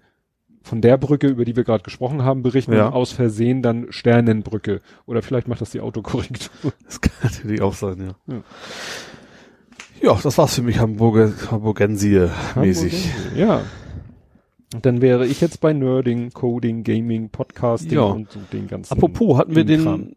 von 0.62 0.80
der 0.80 0.96
Brücke, 0.96 1.26
über 1.26 1.44
die 1.44 1.54
wir 1.56 1.64
gerade 1.64 1.82
gesprochen 1.82 2.22
haben, 2.24 2.42
berichten 2.42 2.72
Ja. 2.72 2.90
aus 2.90 3.12
Versehen 3.12 3.62
dann 3.62 3.88
Sternenbrücke. 3.90 4.80
Oder 5.06 5.20
vielleicht 5.22 5.48
macht 5.48 5.60
das 5.60 5.70
die 5.70 5.80
Autokorrektur. 5.80 6.72
Das 6.86 7.00
kann 7.00 7.12
natürlich 7.22 7.60
auch 7.60 7.74
sein, 7.74 7.98
ja. 8.00 8.34
Ja. 8.34 8.42
Ja, 10.00 10.18
das 10.20 10.36
war's 10.38 10.54
für 10.56 10.62
mich 10.62 10.78
Hamburger, 10.80 11.32
Hamburgensie 11.50 12.28
mäßig. 12.56 13.12
Ja. 13.36 13.62
Und 14.74 14.86
dann 14.86 15.02
wäre 15.02 15.26
ich 15.26 15.40
jetzt 15.40 15.60
bei 15.60 15.72
Nerding, 15.72 16.30
Coding, 16.30 16.82
Gaming, 16.84 17.28
Podcasting 17.30 17.92
Ja. 17.92 18.02
und 18.04 18.30
so 18.30 18.40
den 18.52 18.68
ganzen. 18.68 18.92
Apropos, 18.92 19.36
hatten 19.38 19.54
wir 19.54 19.64
Kram. 19.66 20.08
den, 20.08 20.16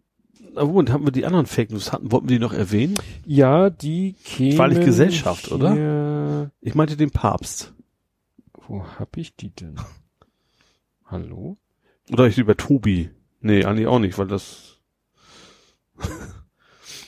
Moment, 0.55 0.91
haben 0.91 1.05
wir 1.05 1.11
die 1.11 1.25
anderen 1.25 1.45
Fake 1.45 1.71
News 1.71 1.91
hatten, 1.91 2.11
wollten 2.11 2.29
wir 2.29 2.37
die 2.37 2.41
noch 2.43 2.53
erwähnen? 2.53 2.95
Ja, 3.25 3.69
die 3.69 4.13
kämen 4.23 4.57
War 4.57 4.69
nicht 4.69 4.83
Gesellschaft, 4.85 5.51
oder? 5.51 6.49
Ich 6.61 6.75
meinte 6.75 6.95
den 6.95 7.11
Papst. 7.11 7.73
Wo 8.67 8.83
hab 8.97 9.17
ich 9.17 9.35
die 9.35 9.49
denn? 9.53 9.75
Hallo? 11.05 11.57
Oder 12.11 12.27
ich 12.27 12.37
lieber 12.37 12.55
Tobi. 12.55 13.09
Nee, 13.41 13.65
eigentlich 13.65 13.87
auch 13.87 13.99
nicht, 13.99 14.17
weil 14.17 14.27
das, 14.27 14.79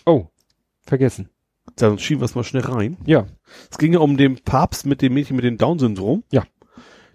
Oh, 0.06 0.28
vergessen. 0.86 1.30
dann 1.76 2.00
schieben 2.00 2.22
wir 2.22 2.26
es 2.26 2.36
mal 2.36 2.44
schnell 2.44 2.64
rein. 2.64 2.98
Ja, 3.06 3.28
Es 3.72 3.78
ging 3.78 3.94
ja 3.94 4.00
um 4.00 4.18
den 4.18 4.36
Papst 4.44 4.86
mit 4.86 5.02
dem 5.02 5.14
Mädchen 5.14 5.36
mit 5.36 5.46
dem 5.46 5.58
Down-Syndrom. 5.58 6.24
Ja. 6.32 6.44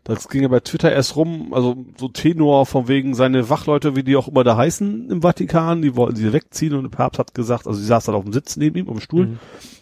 Das 0.05 0.28
ging 0.28 0.42
ja 0.42 0.48
bei 0.48 0.58
Twitter 0.60 0.90
erst 0.90 1.14
rum, 1.14 1.55
also 1.55 1.84
so 1.97 2.08
Tenor 2.08 2.66
von 2.66 2.89
wegen 2.89 3.14
seine 3.14 3.48
Wachleute, 3.48 3.94
wie 3.94 4.02
die 4.02 4.16
auch 4.16 4.26
immer 4.28 4.42
da 4.42 4.56
heißen 4.56 5.10
im 5.10 5.22
Vatikan, 5.22 5.81
die 5.81 5.94
wollten 5.94 6.16
sie 6.16 6.32
wegziehen 6.32 6.74
und 6.74 6.82
der 6.82 6.90
Papst 6.90 7.20
hat 7.20 7.34
gesagt, 7.34 7.66
also 7.68 7.78
sie 7.78 7.86
saß 7.86 8.06
dann 8.06 8.16
auf 8.16 8.24
dem 8.24 8.32
Sitz 8.32 8.56
neben 8.56 8.76
ihm, 8.78 8.89
auf 8.89 8.97
dem 8.97 9.00
Stuhl, 9.00 9.26
Mhm. 9.26 9.39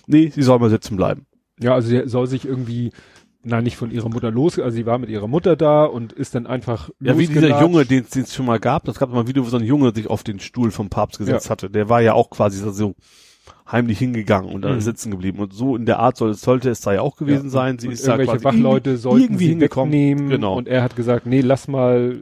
nee, 0.07 0.31
sie 0.35 0.43
soll 0.43 0.59
mal 0.59 0.69
sitzen 0.71 0.97
bleiben. 0.97 1.27
ja, 1.59 1.73
also 1.75 1.89
sie 1.89 2.03
soll 2.07 2.27
sich 2.27 2.45
irgendwie, 2.45 2.91
nein, 3.43 3.65
nicht 3.65 3.77
von 3.79 3.91
ihrer 3.91 4.11
Mutter 4.11 4.31
los, 4.31 4.59
also 4.59 4.75
sie 4.77 4.85
war 4.85 4.99
mit 4.99 5.09
ihrer 5.09 5.27
Mutter 5.27 5.57
da 5.57 5.85
und 5.87 6.13
ist 6.13 6.35
dann 6.35 6.47
einfach 6.47 6.91
Ja, 7.01 7.17
wie 7.17 7.27
dieser. 7.27 7.59
Junge, 7.63 7.87
den 7.87 8.05
es 8.15 8.35
schon 8.35 8.45
mal 8.45 8.61
gab, 8.61 8.85
das 8.85 8.99
gab 8.99 9.11
mal 9.11 9.21
ein 9.21 9.27
Video, 9.29 9.47
wo 9.47 9.49
so 9.49 9.57
ein 9.57 9.65
Junge 9.65 9.95
sich 9.95 10.09
auf 10.11 10.23
den 10.23 10.39
Stuhl 10.39 10.71
vom 10.71 10.91
Papst 10.91 11.19
gesetzt 11.19 11.47
Ja. 11.47 11.51
hatte. 11.53 11.71
Der 11.71 11.89
war 11.89 12.03
ja 12.03 12.13
auch 12.13 12.29
quasi 12.29 12.59
so 12.73 12.95
heimlich 13.71 13.99
hingegangen 13.99 14.51
und 14.53 14.63
dann 14.63 14.75
Mhm. 14.77 14.81
sitzen 14.81 15.11
geblieben. 15.11 15.39
Und 15.39 15.53
so 15.53 15.77
in 15.77 15.87
der 15.87 15.99
Art 16.01 16.17
soll, 16.17 16.35
sollte 16.35 16.71
es 16.71 16.81
da 16.81 16.93
ja 16.93 17.01
auch 17.03 17.17
gewesen 17.17 17.45
Ja, 17.47 17.51
sein. 17.51 17.79
Sie 17.79 17.87
und 17.89 17.93
ist 17.95 18.07
da 18.07 18.13
irgendwelche 18.17 18.41
quasi 18.43 18.59
Wachleute 18.59 18.91
irgendwie- 18.91 19.01
sollten 19.03 19.23
irgendwie 19.25 19.45
sie 19.45 19.51
hingekommen. 19.51 19.93
wegnehmen 19.93 20.29
Genau. 20.29 20.57
und 20.57 20.69
er 20.69 20.83
hat 20.83 20.97
gesagt, 20.97 21.27
nee, 21.27 21.41
lass 21.41 21.69
mal, 21.69 22.21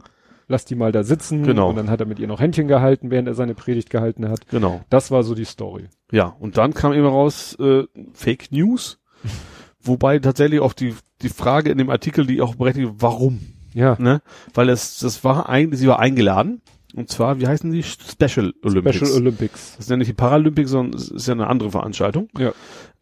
lass 0.49 0.65
die 0.65 0.75
mal 0.75 0.93
da 0.93 1.02
sitzen 1.02 1.43
Genau. 1.44 1.70
und 1.70 1.77
dann 1.77 1.91
hat 1.91 2.01
er 2.01 2.07
mit 2.07 2.18
ihr 2.18 2.27
noch 2.27 2.41
Händchen 2.41 2.68
gehalten, 2.68 3.10
während 3.10 3.28
er 3.28 3.35
seine 3.35 3.55
Predigt 3.55 3.91
gehalten 3.91 4.28
hat. 4.28 4.49
Genau. 4.49 4.81
Das 4.91 5.10
war 5.10 5.23
so 5.23 5.35
die 5.35 5.44
Story. 5.44 5.89
Ja, 6.12 6.35
und 6.39 6.57
dann 6.59 6.75
kam 6.75 6.93
immer 6.93 7.09
raus 7.10 7.57
äh, 7.60 7.85
Fake 8.15 8.51
News, 8.52 8.99
wobei 9.83 10.18
tatsächlich 10.18 10.60
auch 10.60 10.73
die 10.73 10.94
die 11.23 11.28
Frage 11.31 11.70
in 11.70 11.78
dem 11.78 11.91
Artikel, 11.91 12.27
die 12.27 12.41
auch 12.41 12.55
berechtigt, 12.55 12.91
warum, 12.99 13.41
Ja, 13.75 13.97
ne? 13.99 14.23
Weil 14.55 14.68
es 14.68 15.01
das 15.01 15.25
war 15.25 15.49
eigentlich, 15.49 15.81
sie 15.81 15.89
war 15.89 15.99
eingeladen 15.99 16.62
und 16.99 17.09
zwar, 17.09 17.41
wie 17.41 17.47
heißen 17.47 17.70
die 17.70 17.83
Special 17.83 18.52
Olympics? 18.62 18.97
Special 18.97 19.12
Olympics. 19.12 19.77
Das 19.77 19.86
ist 19.86 19.91
ja 19.91 19.97
nicht 19.97 20.09
die 20.09 20.15
Paralympics, 20.15 20.70
sondern 20.70 20.99
es 21.01 21.10
ist 21.10 21.27
ja 21.27 21.35
eine 21.35 21.47
andere 21.47 21.70
Veranstaltung. 21.70 22.28
Ja. 22.36 22.52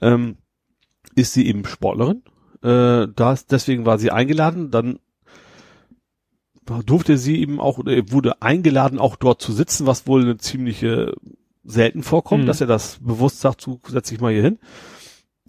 Ähm, 0.01 0.37
ist 1.15 1.33
sie 1.33 1.47
eben 1.47 1.65
Sportlerin. 1.65 2.23
Äh, 2.63 3.09
das, 3.15 3.47
deswegen 3.47 3.87
war 3.87 3.99
sie 3.99 4.11
eingeladen. 4.11 4.71
Dann 4.71 4.99
durfte 6.85 7.17
sie 7.17 7.41
eben 7.41 7.61
auch, 7.61 7.79
oder 7.79 7.93
wurde 8.11 8.43
eingeladen, 8.43 8.99
auch 8.99 9.17
dort 9.17 9.41
zu 9.41 9.53
sitzen, 9.53 9.87
was 9.87 10.07
wohl 10.07 10.23
eine 10.23 10.37
ziemliche 10.37 11.15
selten 11.65 12.03
vorkommt, 12.03 12.43
Mhm. 12.45 12.47
dass 12.47 12.61
er 12.61 12.67
das 12.67 12.99
bewusst 13.01 13.41
sagt, 13.41 13.65
du 13.67 13.81
setz 13.89 14.09
dich 14.09 14.21
mal 14.21 14.33
hier 14.33 14.43
hin. 14.43 14.59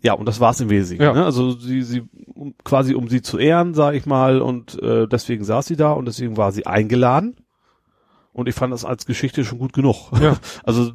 Ja, 0.04 0.14
und 0.14 0.28
das 0.28 0.40
war's 0.40 0.60
im 0.62 0.70
Wesentlichen. 0.70 1.02
Ja. 1.04 1.14
Ne? 1.14 1.26
Also 1.26 1.52
sie, 1.52 1.82
sie 1.82 2.04
um, 2.28 2.54
quasi 2.64 2.94
um 2.94 3.08
sie 3.10 3.24
zu 3.24 3.40
ehren, 3.40 3.74
sage 3.74 3.98
ich 3.98 4.06
mal, 4.06 4.42
und 4.42 4.80
äh, 4.82 5.08
deswegen 5.08 5.44
saß 5.44 5.66
sie 5.66 5.76
da 5.76 5.92
und 5.94 6.06
deswegen 6.06 6.38
war 6.38 6.52
sie 6.52 6.68
eingeladen. 6.68 7.36
Und 8.38 8.48
ich 8.48 8.56
fand 8.56 8.72
das 8.72 8.86
als 8.86 9.06
Geschichte 9.06 9.44
schon 9.44 9.60
gut 9.60 9.74
genug. 9.74 10.12
Ja. 10.22 10.38
Also 10.64 10.92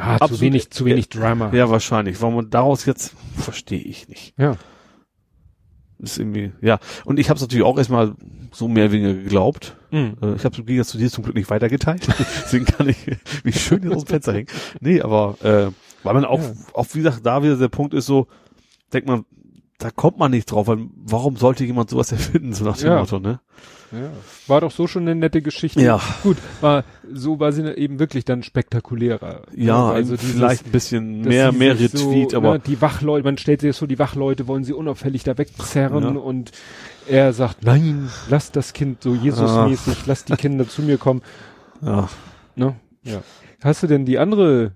Ah, 0.00 0.16
zu 0.18 0.22
Absolut. 0.24 0.40
wenig, 0.42 0.70
zu 0.70 0.84
wenig 0.84 1.08
Drama. 1.08 1.52
ja, 1.52 1.68
wahrscheinlich. 1.70 2.20
Warum 2.22 2.36
man 2.36 2.50
daraus 2.50 2.84
jetzt 2.84 3.14
verstehe 3.36 3.80
ich 3.80 4.06
nicht. 4.08 4.32
Ja. 4.38 4.56
Ist 5.98 6.18
irgendwie, 6.18 6.52
ja. 6.60 6.78
Und 7.04 7.18
ich 7.18 7.28
habe 7.28 7.36
es 7.36 7.40
natürlich 7.42 7.64
auch 7.64 7.76
erstmal 7.76 8.14
so 8.52 8.68
mehr 8.68 8.84
oder 8.84 8.92
weniger 8.92 9.14
geglaubt. 9.14 9.76
Mhm. 9.90 10.16
Äh, 10.22 10.34
Ich 10.36 10.44
habe 10.44 10.52
es 10.52 10.58
im 10.60 10.66
Gegensatz 10.66 10.90
zu 10.92 10.98
dir 10.98 11.10
zum 11.10 11.24
Glück 11.24 11.34
nicht 11.34 11.50
weitergeteilt. 11.50 12.06
Deswegen 12.44 12.64
kann 12.66 12.88
ich, 12.88 12.98
wie 13.42 13.52
schön 13.52 13.82
hier 13.82 13.90
aus 13.96 14.04
dem 14.04 14.08
Fenster 14.10 14.34
hängen. 14.34 14.46
Nee, 14.80 15.00
aber 15.00 15.36
äh, 15.42 15.72
weil 16.04 16.14
man 16.14 16.24
auch, 16.24 16.40
Ja. 16.40 16.52
auch 16.74 16.86
wie 16.92 16.98
gesagt, 16.98 17.26
da 17.26 17.42
wieder 17.42 17.56
der 17.56 17.66
Punkt 17.68 17.92
ist 17.94 18.06
so, 18.06 18.28
denkt 18.92 19.08
man, 19.08 19.24
da 19.78 19.90
kommt 19.90 20.18
man 20.18 20.30
nicht 20.30 20.48
drauf, 20.52 20.68
weil 20.68 20.86
warum 20.94 21.36
sollte 21.36 21.64
jemand 21.64 21.90
sowas 21.90 22.12
erfinden, 22.12 22.52
so 22.52 22.64
nach 22.64 22.76
dem 22.76 22.86
Ja. 22.90 23.00
Motto, 23.00 23.18
ne? 23.18 23.40
Ja. 23.92 24.10
War 24.46 24.60
doch 24.60 24.70
so 24.70 24.86
schon 24.86 25.02
eine 25.02 25.14
nette 25.14 25.40
Geschichte. 25.42 25.80
Ja. 25.80 26.00
Gut, 26.22 26.36
war, 26.60 26.84
so 27.10 27.40
war 27.40 27.52
sie 27.52 27.62
eben 27.76 27.98
wirklich 27.98 28.24
dann 28.24 28.42
spektakulärer. 28.42 29.42
Ja, 29.54 29.90
also 29.90 30.16
dieses, 30.16 30.34
vielleicht 30.36 30.66
ein 30.66 30.72
bisschen 30.72 31.20
mehr, 31.22 31.52
mehr 31.52 31.78
Retweet, 31.78 32.32
so, 32.32 32.36
aber 32.36 32.54
ne, 32.54 32.58
die 32.60 32.80
Wachleute, 32.82 33.24
man 33.24 33.38
stellt 33.38 33.60
sich 33.62 33.70
das 33.70 33.78
vor, 33.78 33.88
die 33.88 33.98
Wachleute 33.98 34.46
wollen 34.46 34.64
sie 34.64 34.72
unauffällig 34.74 35.24
da 35.24 35.38
wegzerren 35.38 36.02
Ja. 36.02 36.10
und 36.20 36.52
er 37.08 37.32
sagt, 37.32 37.64
nein, 37.64 38.10
lass 38.28 38.52
das 38.52 38.72
Kind 38.74 39.02
so 39.02 39.14
Jesusmäßig, 39.14 40.06
lass 40.06 40.24
die 40.26 40.36
Kinder 40.36 40.68
zu 40.68 40.82
mir 40.82 40.98
kommen. 40.98 41.22
ja, 41.80 42.08
Ne? 42.56 42.76
Ja. 43.04 43.22
Hast 43.62 43.82
du 43.82 43.86
denn 43.86 44.04
die 44.04 44.18
andere 44.18 44.72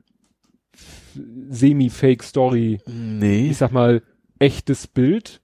Semi-Fake-Story? 1.51 2.81
Nee. 2.87 3.51
Ich 3.51 3.59
sag 3.59 3.73
mal, 3.73 4.03
echtes 4.39 4.87
Bild, 4.87 5.43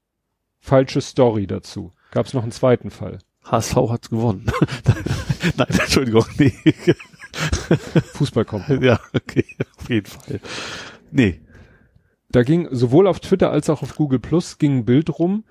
falsche 0.60 1.00
Story 1.00 1.46
dazu. 1.46 1.92
Gab 2.10 2.26
es 2.26 2.34
noch 2.34 2.42
einen 2.42 2.52
zweiten 2.52 2.90
Fall? 2.90 3.18
HSV 3.50 3.76
hat 3.90 4.10
gewonnen. 4.10 4.46
Nein, 5.56 5.66
Entschuldigung, 5.68 6.24
nee. 6.38 6.52
Fußball 8.14 8.44
kommt. 8.44 8.68
ja, 8.82 9.00
okay, 9.14 9.44
auf 9.78 9.88
jeden 9.88 10.06
Fall. 10.06 10.40
Nee. 11.10 11.40
Da 12.30 12.42
ging 12.42 12.68
sowohl 12.70 13.06
auf 13.06 13.20
Twitter 13.20 13.50
als 13.50 13.70
auch 13.70 13.82
auf 13.82 13.96
Google 13.96 14.18
Plus 14.18 14.58
ging 14.58 14.78
ein 14.78 14.84
Bild 14.84 15.18
rum, 15.18 15.44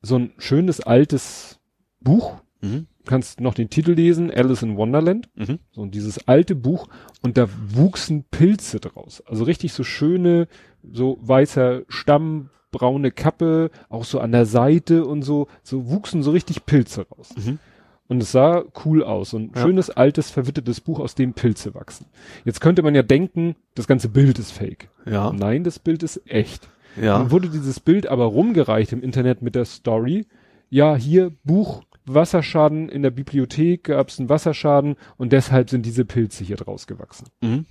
so 0.00 0.16
ein 0.16 0.32
schönes 0.38 0.80
altes 0.80 1.58
Buch. 2.00 2.40
Mhm. 2.60 2.86
Du 2.98 3.04
kannst 3.06 3.40
noch 3.40 3.54
den 3.54 3.70
Titel 3.70 3.92
lesen, 3.92 4.30
Alice 4.30 4.62
in 4.62 4.76
Wonderland. 4.76 5.28
Mhm. 5.34 5.58
So 5.72 5.86
dieses 5.86 6.28
alte 6.28 6.54
Buch 6.54 6.88
und 7.22 7.36
da 7.36 7.48
wuchsen 7.68 8.24
Pilze 8.24 8.78
draus. 8.78 9.22
Also 9.26 9.44
richtig 9.44 9.72
so 9.72 9.82
schöne, 9.82 10.46
so 10.82 11.18
weißer 11.20 11.82
Stamm, 11.88 12.50
braune 12.70 13.10
Kappe, 13.10 13.70
auch 13.88 14.04
so 14.04 14.20
an 14.20 14.32
der 14.32 14.46
Seite 14.46 15.04
und 15.04 15.22
so, 15.22 15.48
so 15.62 15.88
wuchsen 15.90 16.22
so 16.22 16.30
richtig 16.30 16.66
Pilze 16.66 17.06
raus. 17.10 17.30
Mhm. 17.36 17.58
Und 18.08 18.22
es 18.22 18.32
sah 18.32 18.64
cool 18.84 19.04
aus. 19.04 19.30
So 19.30 19.38
ein 19.38 19.52
Ja. 19.54 19.62
schönes, 19.62 19.88
altes, 19.90 20.30
verwittertes 20.30 20.80
Buch, 20.80 20.98
aus 20.98 21.14
dem 21.14 21.32
Pilze 21.32 21.74
wachsen. 21.74 22.06
Jetzt 22.44 22.60
könnte 22.60 22.82
man 22.82 22.94
ja 22.94 23.02
denken, 23.02 23.54
das 23.76 23.86
ganze 23.86 24.08
Bild 24.08 24.38
ist 24.38 24.50
fake. 24.50 24.88
Ja. 25.06 25.32
Nein, 25.32 25.62
das 25.62 25.78
Bild 25.78 26.02
ist 26.02 26.20
echt. 26.28 26.68
Ja. 27.00 27.18
Dann 27.18 27.30
wurde 27.30 27.48
dieses 27.48 27.78
Bild 27.78 28.08
aber 28.08 28.24
rumgereicht 28.24 28.92
im 28.92 29.00
Internet 29.02 29.42
mit 29.42 29.54
der 29.54 29.64
Story. 29.64 30.26
Ja, 30.70 30.96
hier 30.96 31.30
Buch, 31.44 31.84
Wasserschaden 32.04 32.88
in 32.88 33.02
der 33.02 33.10
Bibliothek, 33.10 33.84
gab 33.84 34.08
es 34.08 34.18
einen 34.18 34.28
Wasserschaden 34.28 34.96
und 35.16 35.32
deshalb 35.32 35.70
sind 35.70 35.86
diese 35.86 36.04
Pilze 36.04 36.42
hier 36.42 36.56
draus 36.56 36.88
gewachsen. 36.88 37.28
Mhm. 37.40 37.66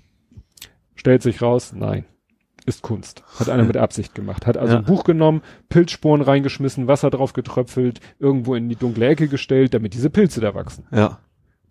Stellt 0.95 1.21
sich 1.21 1.41
raus, 1.41 1.73
nein. 1.75 2.05
Ist 2.69 2.83
Kunst. 2.83 3.23
Hat 3.39 3.49
einer 3.49 3.63
mit 3.63 3.77
Absicht 3.77 4.13
gemacht. 4.13 4.45
Hat 4.45 4.55
also 4.55 4.73
Ja. 4.73 4.79
ein 4.79 4.85
Buch 4.85 5.03
genommen, 5.03 5.41
Pilzsporen 5.69 6.21
reingeschmissen, 6.21 6.87
Wasser 6.87 7.09
drauf 7.09 7.33
getröpfelt, 7.33 7.99
irgendwo 8.19 8.53
in 8.53 8.69
die 8.69 8.75
dunkle 8.75 9.07
Ecke 9.07 9.27
gestellt, 9.27 9.73
damit 9.73 9.95
diese 9.95 10.11
Pilze 10.11 10.39
da 10.39 10.53
wachsen. 10.53 10.85
Ja. 10.91 11.17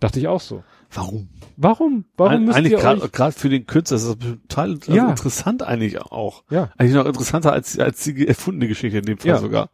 Dachte 0.01 0.19
ich 0.19 0.27
auch 0.27 0.41
so. 0.41 0.65
Warum? 0.93 1.29
Warum? 1.57 2.05
Warum 2.17 2.33
Ein, 2.33 2.45
müsst 2.47 2.59
eigentlich 2.59 2.73
ihr 2.73 2.79
gerade 2.79 3.09
gerade 3.11 3.33
für 3.33 3.49
den 3.49 3.67
Künstler 3.67 3.97
ist 3.99 4.07
das 4.09 4.17
total 4.19 4.73
also 4.75 4.93
Ja. 4.93 5.09
interessant 5.11 5.63
eigentlich 5.63 6.01
auch. 6.01 6.43
Ja. 6.51 6.71
Eigentlich 6.79 6.95
noch 6.95 7.07
interessanter 7.07 7.53
als 7.53 7.79
als 7.79 8.03
die 8.05 8.27
erfundene 8.27 8.67
Geschichte 8.69 8.99
in 8.99 9.05
dem 9.05 9.19
Fall 9.19 9.29
Ja. 9.31 9.39
sogar. 9.39 9.71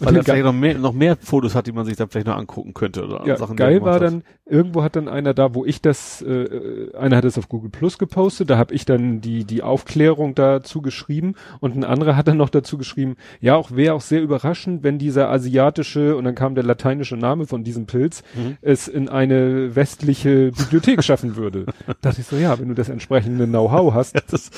Weil 0.00 0.14
er 0.16 0.22
vielleicht 0.22 0.44
noch 0.44 0.52
mehr, 0.52 0.78
noch 0.78 0.92
mehr 0.92 1.16
Fotos 1.16 1.56
hat, 1.56 1.66
die 1.66 1.72
man 1.72 1.84
sich 1.84 1.96
dann 1.96 2.08
vielleicht 2.08 2.28
noch 2.28 2.36
angucken 2.36 2.72
könnte 2.72 3.04
oder 3.04 3.26
Ja, 3.26 3.36
Sachen, 3.36 3.56
geil 3.56 3.82
war 3.82 3.98
dann, 3.98 4.22
irgendwo 4.48 4.82
hat 4.82 4.96
dann 4.96 5.08
einer 5.08 5.34
da, 5.34 5.54
wo 5.54 5.64
ich 5.64 5.82
das, 5.82 6.22
äh, 6.22 6.30
äh, 6.44 6.94
einer 6.96 7.16
hat 7.16 7.24
es 7.24 7.38
auf 7.38 7.48
Google 7.48 7.70
Plus 7.70 7.98
gepostet, 7.98 8.50
da 8.50 8.58
habe 8.58 8.74
ich 8.74 8.84
dann 8.84 9.20
die, 9.20 9.44
die 9.44 9.62
Aufklärung 9.62 10.34
dazu 10.34 10.80
geschrieben 10.82 11.34
und 11.60 11.76
ein 11.76 11.84
anderer 11.84 12.16
hat 12.16 12.28
dann 12.28 12.36
noch 12.38 12.48
dazu 12.48 12.78
geschrieben, 12.78 13.16
ja, 13.40 13.56
auch 13.56 13.70
wäre 13.72 13.94
auch 13.94 14.00
sehr 14.00 14.22
überraschend, 14.22 14.82
wenn 14.82 14.98
dieser 14.98 15.28
asiatische, 15.30 16.16
und 16.16 16.24
dann 16.24 16.34
kam 16.34 16.54
der 16.54 16.64
lateinische 16.64 17.16
Name 17.16 17.46
von 17.46 17.64
diesem 17.64 17.86
Pilz, 17.86 18.22
Mhm. 18.34 18.56
es 18.62 18.88
in 18.88 19.08
eine 19.08 19.74
westliche 19.76 20.52
Bibliothek 20.52 21.02
schaffen 21.04 21.36
würde. 21.36 21.66
dachte 22.00 22.20
ich 22.20 22.26
so, 22.26 22.36
ja, 22.36 22.58
wenn 22.58 22.68
du 22.68 22.74
das 22.74 22.88
entsprechende 22.88 23.46
Know-how 23.46 23.94
hast, 23.94 24.14
Ja, 24.14 24.22
das 24.30 24.50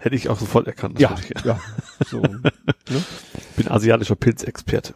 hätte 0.00 0.16
ich 0.16 0.28
auch 0.28 0.38
sofort 0.38 0.66
erkannt. 0.66 1.00
ja, 1.00 1.10
natürlich. 1.10 1.44
ja, 1.44 1.58
so, 2.06 2.20
ne? 2.20 2.40
Ich 3.56 3.62
bin 3.64 3.68
asiatischer 3.72 4.16
Pilzexperte. 4.16 4.94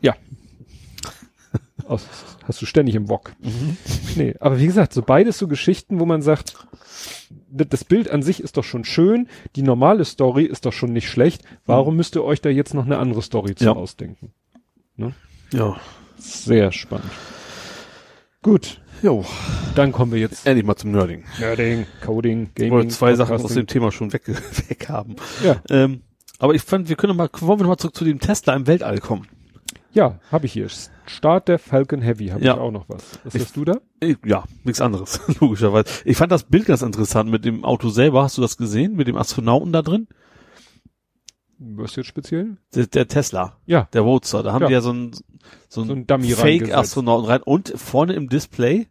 Aus, 1.89 2.07
hast 2.44 2.60
du 2.62 2.67
ständig 2.67 2.94
im 2.94 3.08
Wok. 3.08 3.33
Nee, 4.17 4.34
aber 4.41 4.58
wie 4.60 4.67
gesagt, 4.67 4.92
so 4.92 5.02
beides 5.02 5.39
so 5.39 5.49
Geschichten, 5.49 5.99
wo 6.00 6.05
man 6.07 6.20
sagt, 6.23 6.55
das 7.50 7.83
Bild 7.84 8.10
an 8.10 8.23
sich 8.23 8.41
ist 8.42 8.57
doch 8.58 8.65
schon 8.65 8.84
schön, 8.84 9.26
die 9.57 9.62
normale 9.62 10.05
Story 10.05 10.44
ist 10.44 10.67
doch 10.67 10.73
schon 10.73 10.92
nicht 10.92 11.08
schlecht. 11.08 11.42
Warum 11.67 11.97
müsst 11.97 12.15
ihr 12.15 12.25
euch 12.25 12.41
da 12.42 12.50
jetzt 12.50 12.75
noch 12.75 12.84
eine 12.84 12.99
andere 12.99 13.23
Story 13.23 13.55
zu 13.55 13.65
Ja. 13.65 13.73
ausdenken? 13.73 14.33
Ja. 15.52 15.76
Sehr 16.18 16.73
spannend. 16.73 17.10
Gut, 18.42 18.81
Jo. 19.02 19.25
dann 19.75 19.92
kommen 19.92 20.12
wir 20.12 20.18
jetzt 20.18 20.47
Endlich 20.47 20.67
mal 20.67 20.76
zum 20.76 20.91
Nerding. 20.92 21.25
Nerding, 21.41 21.86
Coding, 22.05 22.42
Ich 22.49 22.55
Gaming. 22.55 22.73
wollte 22.73 22.89
zwei 22.89 23.15
Sachen 23.15 23.34
aus 23.34 23.42
Podcasting. 23.42 23.65
dem 23.65 23.67
Thema 23.68 23.92
schon 23.92 24.12
weg, 24.12 24.23
weg 24.68 24.89
haben. 24.89 25.17
Ja, 25.44 25.57
Ähm, 25.70 26.02
aber 26.39 26.55
ich 26.55 26.62
fand, 26.62 26.89
wir 26.89 26.97
können 26.97 27.17
mal, 27.17 27.28
wollen 27.41 27.58
wir 27.60 27.65
noch 27.65 27.70
mal 27.70 27.76
zurück 27.78 27.97
zu 27.97 28.05
dem 28.05 28.20
Tesla 28.20 28.55
im 28.55 28.67
Weltall 28.67 28.99
kommen? 28.99 29.26
Ja, 29.99 30.18
habe 30.33 30.47
ich 30.47 30.52
hier. 30.52 30.68
Start 31.07 31.49
der 31.49 31.59
Falcon 31.59 32.01
Heavy, 32.01 32.28
habe 32.28 32.44
Ja. 32.44 32.55
ich 32.55 32.60
auch 32.60 32.70
noch 32.70 32.89
was. 32.89 33.18
Was 33.25 33.35
Ich- 33.35 33.43
hast 33.43 33.57
du 33.57 33.65
da? 33.65 33.78
Ich, 34.01 34.17
ja, 34.25 34.44
nichts 34.65 34.81
anderes, 34.81 35.20
logischerweise. 35.41 35.86
Ich 36.05 36.17
fand 36.17 36.31
das 36.33 36.44
Bild 36.44 36.67
ganz 36.67 36.83
interessant 36.83 37.31
mit 37.31 37.44
dem 37.44 37.65
Auto 37.65 37.89
selber. 37.89 38.23
Hast 38.23 38.39
du 38.39 38.43
das 38.43 38.57
gesehen? 38.57 38.94
Mit 38.94 39.09
dem 39.09 39.17
Astronauten 39.17 39.73
da 39.73 39.83
drin? 39.83 40.07
Was 41.59 41.97
jetzt 41.97 42.07
speziell? 42.07 42.57
Der, 42.75 42.86
der 42.86 43.09
Tesla, 43.09 43.57
Ja, 43.67 43.89
der 43.93 44.02
Roadster. 44.02 44.43
Da 44.44 44.52
haben 44.52 44.62
Ja. 44.62 44.68
die 44.68 44.75
ja 44.75 44.81
so 44.81 44.93
ein, 44.93 45.10
so 45.68 45.83
so 45.85 45.93
ein 45.93 46.07
Dummy. 46.07 46.28
Fake-Astronauten 46.28 47.27
rein. 47.27 47.43
Und 47.43 47.73
vorne 47.77 48.12
im 48.12 48.28
Display, 48.28 48.86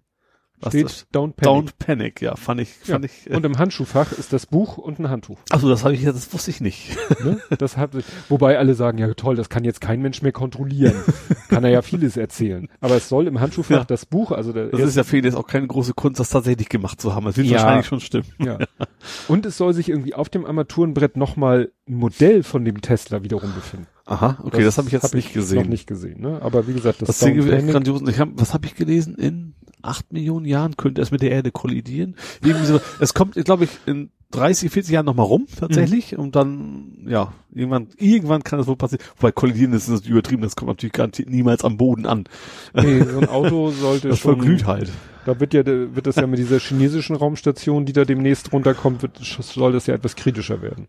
was 0.60 0.74
Steht 0.74 0.86
das? 0.86 1.06
Don't 1.14 1.34
Panic. 1.34 1.40
Don't 1.70 1.72
Panic. 1.78 2.22
Ja, 2.22 2.36
fand 2.36 2.62
ich, 2.62 2.70
Ja. 2.86 2.94
fand 2.96 3.06
ich. 3.06 3.30
Äh, 3.30 3.36
Und 3.36 3.46
im 3.46 3.58
Handschuhfach 3.60 4.12
ist 4.12 4.34
das 4.34 4.46
Buch 4.48 4.78
und 4.78 5.00
ein 5.00 5.10
Handtuch. 5.10 5.38
Achso, 5.52 5.70
das 5.70 5.84
habe 5.84 5.94
ich, 5.94 6.04
das 6.04 6.34
wusste 6.34 6.52
ich 6.52 6.62
nicht. 6.62 6.98
Ne? 7.24 7.40
Das 7.58 7.78
hat, 7.78 7.92
wobei 8.30 8.58
alle 8.60 8.74
sagen, 8.76 8.98
ja 9.00 9.12
toll, 9.14 9.36
das 9.36 9.50
kann 9.50 9.64
jetzt 9.64 9.82
kein 9.82 10.02
Mensch 10.02 10.22
mehr 10.22 10.32
kontrollieren. 10.32 10.96
kann 11.50 11.64
er 11.64 11.70
ja 11.72 11.82
vieles 11.82 12.16
erzählen. 12.18 12.68
Aber 12.80 12.96
es 12.96 13.10
soll 13.10 13.28
im 13.28 13.40
Handschuhfach 13.40 13.70
Ja. 13.80 13.84
das 13.86 14.06
Buch, 14.06 14.32
also 14.32 14.54
der 14.54 14.68
Das 14.68 14.82
ist 14.82 14.96
ja 14.96 15.04
für 15.04 15.18
ihn 15.18 15.24
jetzt 15.26 15.36
auch 15.36 15.48
keine 15.48 15.68
große 15.68 15.94
Kunst, 15.94 16.20
das 16.20 16.30
tatsächlich 16.30 16.70
gemacht 16.70 17.00
zu 17.02 17.14
haben. 17.16 17.26
Das 17.26 17.38
wird 17.38 17.48
Ja. 17.48 17.58
wahrscheinlich 17.58 17.86
schon 17.88 18.00
stimmen. 18.00 18.28
ja. 18.40 18.58
Und 19.28 19.46
es 19.46 19.58
soll 19.58 19.74
sich 19.74 19.90
irgendwie 19.90 20.14
auf 20.14 20.30
dem 20.30 20.46
Armaturenbrett 20.46 21.18
nochmal 21.18 21.72
ein 21.88 21.96
Modell 21.96 22.44
von 22.44 22.66
dem 22.66 22.82
Tesla 22.82 23.24
wiederum 23.24 23.54
befinden. 23.54 23.88
Aha, 24.06 24.38
okay, 24.44 24.64
das, 24.64 24.78
habe 24.78 24.88
ich 24.88 24.94
jetzt 24.94 25.04
hab 25.04 25.14
nicht 25.14 25.34
gesehen. 25.34 25.64
Noch 25.64 25.68
nicht 25.68 25.86
gesehen, 25.88 26.22
ne? 26.22 26.40
Aber 26.42 26.66
wie 26.68 26.74
gesagt, 26.74 27.02
das, 27.02 27.08
Das 27.08 27.20
Ding 27.20 27.36
ist 27.38 27.48
grandios. 27.72 28.02
Ich 28.08 28.20
hab, 28.20 28.30
was 28.36 28.54
habe 28.54 28.66
ich 28.66 28.76
gelesen? 28.76 29.16
In 29.16 29.54
acht 29.82 30.12
Millionen 30.12 30.46
Jahren 30.46 30.78
könnte 30.78 31.02
es 31.02 31.12
mit 31.12 31.22
der 31.22 31.32
Erde 31.32 31.52
kollidieren. 31.52 32.16
Irgendwie 32.44 32.66
so, 32.66 32.80
es 33.00 33.14
kommt, 33.14 33.34
glaube 33.36 33.66
ich, 33.66 33.70
in 33.86 34.10
30, 34.32 34.72
40 34.72 34.94
Jahren 34.94 35.06
nochmal 35.06 35.26
rum, 35.26 35.48
tatsächlich. 35.58 36.12
Mhm. 36.12 36.20
Und 36.20 36.36
dann, 36.36 37.06
ja, 37.08 37.32
irgendwann, 37.54 37.88
irgendwann 37.98 38.44
kann 38.44 38.60
das 38.60 38.68
wohl 38.68 38.76
passieren. 38.76 39.06
Wobei 39.18 39.32
kollidieren 39.32 39.74
ist 39.74 39.90
das 39.90 40.02
übertrieben, 40.06 40.42
das 40.42 40.56
kommt 40.56 40.68
natürlich 40.70 40.94
garantiert 40.94 41.30
niemals 41.30 41.64
am 41.64 41.78
Boden 41.78 42.06
an. 42.06 42.26
Nee, 42.74 43.04
so 43.04 43.20
ein 43.20 43.30
Auto 43.30 43.72
sollte 43.80 44.10
Das 44.10 44.20
schon. 44.20 44.36
verglüht 44.36 44.66
halt. 44.66 44.92
Da 45.26 45.40
wird 45.40 45.54
ja, 45.54 45.66
wird 45.66 46.08
das 46.08 46.16
ja 46.18 46.28
mit 46.28 46.40
dieser 46.40 46.60
chinesischen 46.60 47.16
Raumstation, 47.16 47.86
die 47.86 47.94
da 47.94 48.06
demnächst 48.06 48.52
runterkommt, 48.54 49.02
wird, 49.02 49.18
soll 49.20 49.74
das 49.74 49.88
ja 49.88 49.94
etwas 49.94 50.16
kritischer 50.16 50.62
werden. 50.62 50.88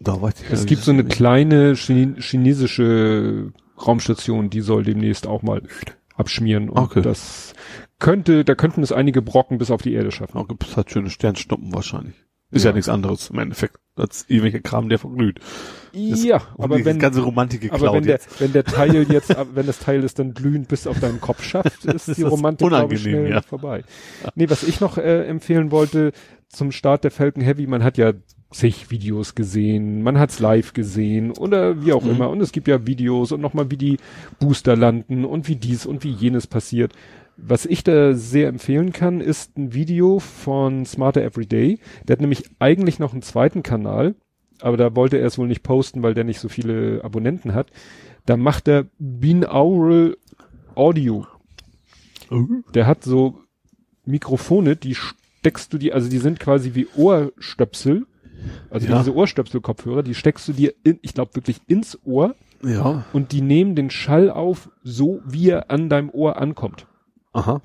Da 0.00 0.20
weiß 0.20 0.34
ich 0.42 0.50
Es 0.50 0.64
gibt 0.66 0.82
so 0.82 0.90
eine 0.92 1.04
kleine 1.04 1.74
Chine 1.74 2.16
chinesische 2.20 3.52
Raumstation, 3.84 4.50
die 4.50 4.60
soll 4.60 4.84
demnächst 4.84 5.26
auch 5.26 5.42
mal 5.42 5.62
abschmieren 6.16 6.68
und 6.68 6.78
Okay. 6.78 7.02
das 7.02 7.52
könnte, 7.98 8.44
da 8.44 8.54
könnten 8.54 8.82
es 8.82 8.92
einige 8.92 9.22
Brocken 9.22 9.58
bis 9.58 9.70
auf 9.70 9.82
die 9.82 9.92
Erde 9.94 10.10
schaffen. 10.10 10.38
Da 10.38 10.44
gibt 10.44 10.64
es 10.66 10.76
halt 10.76 10.90
schöne 10.90 11.10
Sternschnuppen 11.10 11.74
wahrscheinlich. 11.74 12.14
Ist 12.50 12.64
ja, 12.64 12.70
Ja. 12.70 12.74
nichts 12.76 12.88
anderes 12.88 13.28
im 13.28 13.38
Endeffekt 13.40 13.76
als 13.94 14.24
irgendwelche 14.28 14.62
Kram, 14.62 14.88
der 14.88 14.98
verglüht. 14.98 15.38
Das- 15.92 16.24
ja, 16.24 16.40
aber 16.56 16.82
wenn, 16.84 16.98
ganze 16.98 17.20
Romantik 17.20 17.64
aber 17.64 17.78
geklaut 17.78 17.94
wenn 17.96 18.04
der, 18.04 18.12
jetzt. 18.14 18.40
wenn 18.40 18.52
der 18.54 18.64
Teil 18.64 19.06
jetzt, 19.12 19.36
wenn 19.54 19.66
das 19.66 19.80
Teil 19.80 20.02
es 20.02 20.14
dann 20.14 20.32
glühend 20.32 20.68
bis 20.68 20.86
auf 20.86 20.98
deinen 20.98 21.20
Kopf 21.20 21.42
schafft, 21.42 21.84
ist 21.84 22.08
ist 22.08 22.16
die 22.18 22.22
Romantik 22.22 22.68
glaube 22.68 22.94
ich, 22.94 23.00
unangenehm, 23.04 23.26
schnell 23.26 23.30
ja. 23.36 23.42
vorbei. 23.42 23.84
Nee, 24.34 24.48
was 24.48 24.62
ich 24.62 24.80
noch 24.80 24.96
äh, 24.96 25.26
empfehlen 25.26 25.70
wollte 25.70 26.12
zum 26.48 26.72
Start 26.72 27.04
der 27.04 27.10
Falcon 27.10 27.42
Heavy, 27.42 27.66
man 27.66 27.84
hat 27.84 27.98
ja 27.98 28.12
zig 28.50 28.90
Videos 28.90 29.34
gesehen, 29.34 30.02
man 30.02 30.18
hat's 30.18 30.38
live 30.38 30.72
gesehen 30.72 31.32
oder 31.32 31.84
wie 31.84 31.92
auch 31.92 32.02
Mhm. 32.04 32.10
immer 32.12 32.30
und 32.30 32.40
es 32.40 32.52
gibt 32.52 32.66
ja 32.66 32.86
Videos 32.86 33.30
und 33.32 33.42
nochmal 33.42 33.70
wie 33.70 33.76
die 33.76 33.98
Booster 34.40 34.74
landen 34.74 35.26
und 35.26 35.48
wie 35.48 35.56
dies 35.56 35.84
und 35.84 36.02
wie 36.02 36.12
jenes 36.12 36.46
passiert. 36.46 36.94
Was 37.40 37.66
ich 37.66 37.84
da 37.84 38.14
sehr 38.14 38.48
empfehlen 38.48 38.92
kann, 38.92 39.20
ist 39.20 39.56
ein 39.56 39.72
Video 39.72 40.18
von 40.18 40.84
Smarter 40.84 41.22
Everyday. 41.22 41.78
Der 42.06 42.14
hat 42.14 42.20
nämlich 42.20 42.44
eigentlich 42.58 42.98
noch 42.98 43.12
einen 43.12 43.22
zweiten 43.22 43.62
Kanal, 43.62 44.16
aber 44.60 44.76
da 44.76 44.96
wollte 44.96 45.18
er 45.18 45.26
es 45.26 45.38
wohl 45.38 45.46
nicht 45.46 45.62
posten, 45.62 46.02
weil 46.02 46.14
der 46.14 46.24
nicht 46.24 46.40
so 46.40 46.48
viele 46.48 47.02
Abonnenten 47.04 47.54
hat. 47.54 47.70
Da 48.26 48.36
macht 48.36 48.66
er 48.66 48.86
Binaural 48.98 50.16
Audio. 50.74 51.26
Der 52.74 52.86
hat 52.86 53.04
so 53.04 53.38
Mikrofone, 54.04 54.76
die 54.76 54.94
steckst 54.96 55.72
du 55.72 55.78
dir, 55.78 55.94
also 55.94 56.10
die 56.10 56.18
sind 56.18 56.40
quasi 56.40 56.74
wie 56.74 56.88
Ohrstöpsel, 56.96 58.06
also 58.68 58.86
Ja. 58.88 58.98
diese 58.98 59.14
Ohrstöpsel-Kopfhörer, 59.14 60.02
die 60.02 60.14
steckst 60.14 60.46
du 60.48 60.52
dir, 60.52 60.74
in, 60.84 60.98
ich 61.02 61.14
glaube 61.14 61.34
wirklich 61.36 61.60
ins 61.68 61.98
Ohr 62.04 62.34
Ja. 62.62 63.04
und 63.12 63.32
die 63.32 63.40
nehmen 63.42 63.74
den 63.76 63.90
Schall 63.90 64.28
auf, 64.30 64.70
so 64.82 65.20
wie 65.24 65.50
er 65.50 65.70
an 65.70 65.88
deinem 65.88 66.10
Ohr 66.10 66.36
ankommt. 66.40 66.86
Aha. 67.32 67.60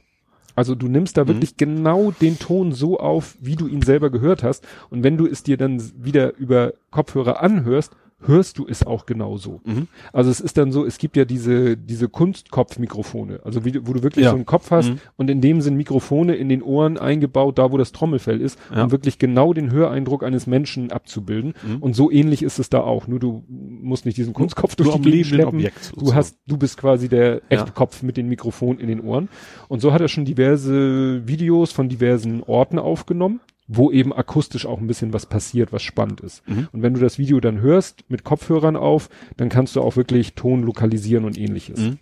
Also 0.55 0.75
du 0.75 0.87
nimmst 0.87 1.17
da 1.17 1.27
wirklich 1.27 1.57
genau 1.57 2.11
den 2.11 2.37
Ton 2.37 2.73
so 2.73 2.99
auf, 2.99 3.35
wie 3.39 3.55
du 3.55 3.67
ihn 3.67 3.81
selber 3.81 4.11
gehört 4.11 4.43
hast. 4.43 4.67
Und 4.89 5.03
wenn 5.03 5.17
du 5.17 5.25
es 5.25 5.41
dir 5.41 5.57
dann 5.57 5.81
wieder 5.95 6.35
über 6.35 6.73
Kopfhörer 6.91 7.41
anhörst, 7.41 7.95
hörst 8.25 8.57
du 8.57 8.67
es 8.67 8.85
auch 8.85 9.05
genauso. 9.05 9.61
Mhm. 9.65 9.87
Also 10.11 10.29
es 10.31 10.39
ist 10.39 10.57
dann 10.57 10.71
so, 10.71 10.85
es 10.85 10.97
gibt 10.97 11.17
ja 11.17 11.25
diese, 11.25 11.75
diese 11.77 12.09
Kunstkopfmikrofone, 12.09 13.39
also 13.43 13.65
wie, 13.65 13.71
du- 13.71 13.87
wo 13.87 13.93
du 13.93 14.03
wirklich 14.03 14.23
Ja. 14.25 14.31
so 14.31 14.35
einen 14.35 14.45
Kopf 14.45 14.71
hast 14.71 14.89
Mhm. 14.89 14.99
und 15.17 15.29
in 15.29 15.41
dem 15.41 15.61
sind 15.61 15.75
Mikrofone 15.75 16.35
in 16.35 16.49
den 16.49 16.61
Ohren 16.61 16.97
eingebaut, 16.97 17.57
da 17.57 17.71
wo 17.71 17.77
das 17.77 17.91
Trommelfell 17.91 18.41
ist, 18.41 18.59
Ja. 18.73 18.83
um 18.85 18.91
wirklich 18.91 19.19
genau 19.19 19.53
den 19.53 19.71
Höreindruck 19.71 20.23
eines 20.23 20.47
Menschen 20.47 20.91
abzubilden. 20.91 21.53
Mhm. 21.67 21.77
Und 21.77 21.95
so 21.95 22.11
ähnlich 22.11 22.43
ist 22.43 22.59
es 22.59 22.69
da 22.69 22.81
auch. 22.81 23.07
Nur 23.07 23.19
du 23.19 23.43
musst 23.47 24.05
nicht 24.05 24.17
diesen 24.17 24.33
Kunstkopf 24.33 24.75
durch 24.75 24.93
die 24.95 25.01
Gegend 25.01 25.25
schleppen. 25.27 25.55
Objekt. 25.59 25.93
Du 25.97 26.13
hast, 26.13 26.37
du 26.47 26.57
bist 26.57 26.77
quasi 26.77 27.09
der 27.09 27.35
Ja. 27.49 27.61
Echtkopf 27.63 28.03
mit 28.03 28.17
den 28.17 28.27
Mikrofonen 28.27 28.79
in 28.79 28.87
den 28.87 29.01
Ohren. 29.01 29.29
Und 29.67 29.81
so 29.81 29.93
hat 29.93 30.01
er 30.01 30.07
schon 30.07 30.25
diverse 30.25 31.27
Videos 31.27 31.71
von 31.71 31.89
diversen 31.89 32.43
Orten 32.43 32.79
aufgenommen, 32.79 33.39
wo 33.67 33.91
eben 33.91 34.13
akustisch 34.13 34.65
auch 34.65 34.79
ein 34.79 34.87
bisschen 34.87 35.13
was 35.13 35.25
passiert, 35.25 35.71
was 35.71 35.83
spannend 35.83 36.21
ist. 36.21 36.47
Mhm. 36.47 36.67
Und 36.71 36.81
wenn 36.81 36.93
du 36.93 36.99
das 36.99 37.17
Video 37.17 37.39
dann 37.39 37.61
hörst, 37.61 38.09
mit 38.09 38.23
Kopfhörern 38.23 38.75
auf, 38.75 39.09
dann 39.37 39.49
kannst 39.49 39.75
du 39.75 39.81
auch 39.81 39.95
wirklich 39.95 40.33
Ton 40.35 40.63
lokalisieren 40.63 41.25
und 41.25 41.37
ähnliches. 41.37 41.79
Mhm. 41.79 41.99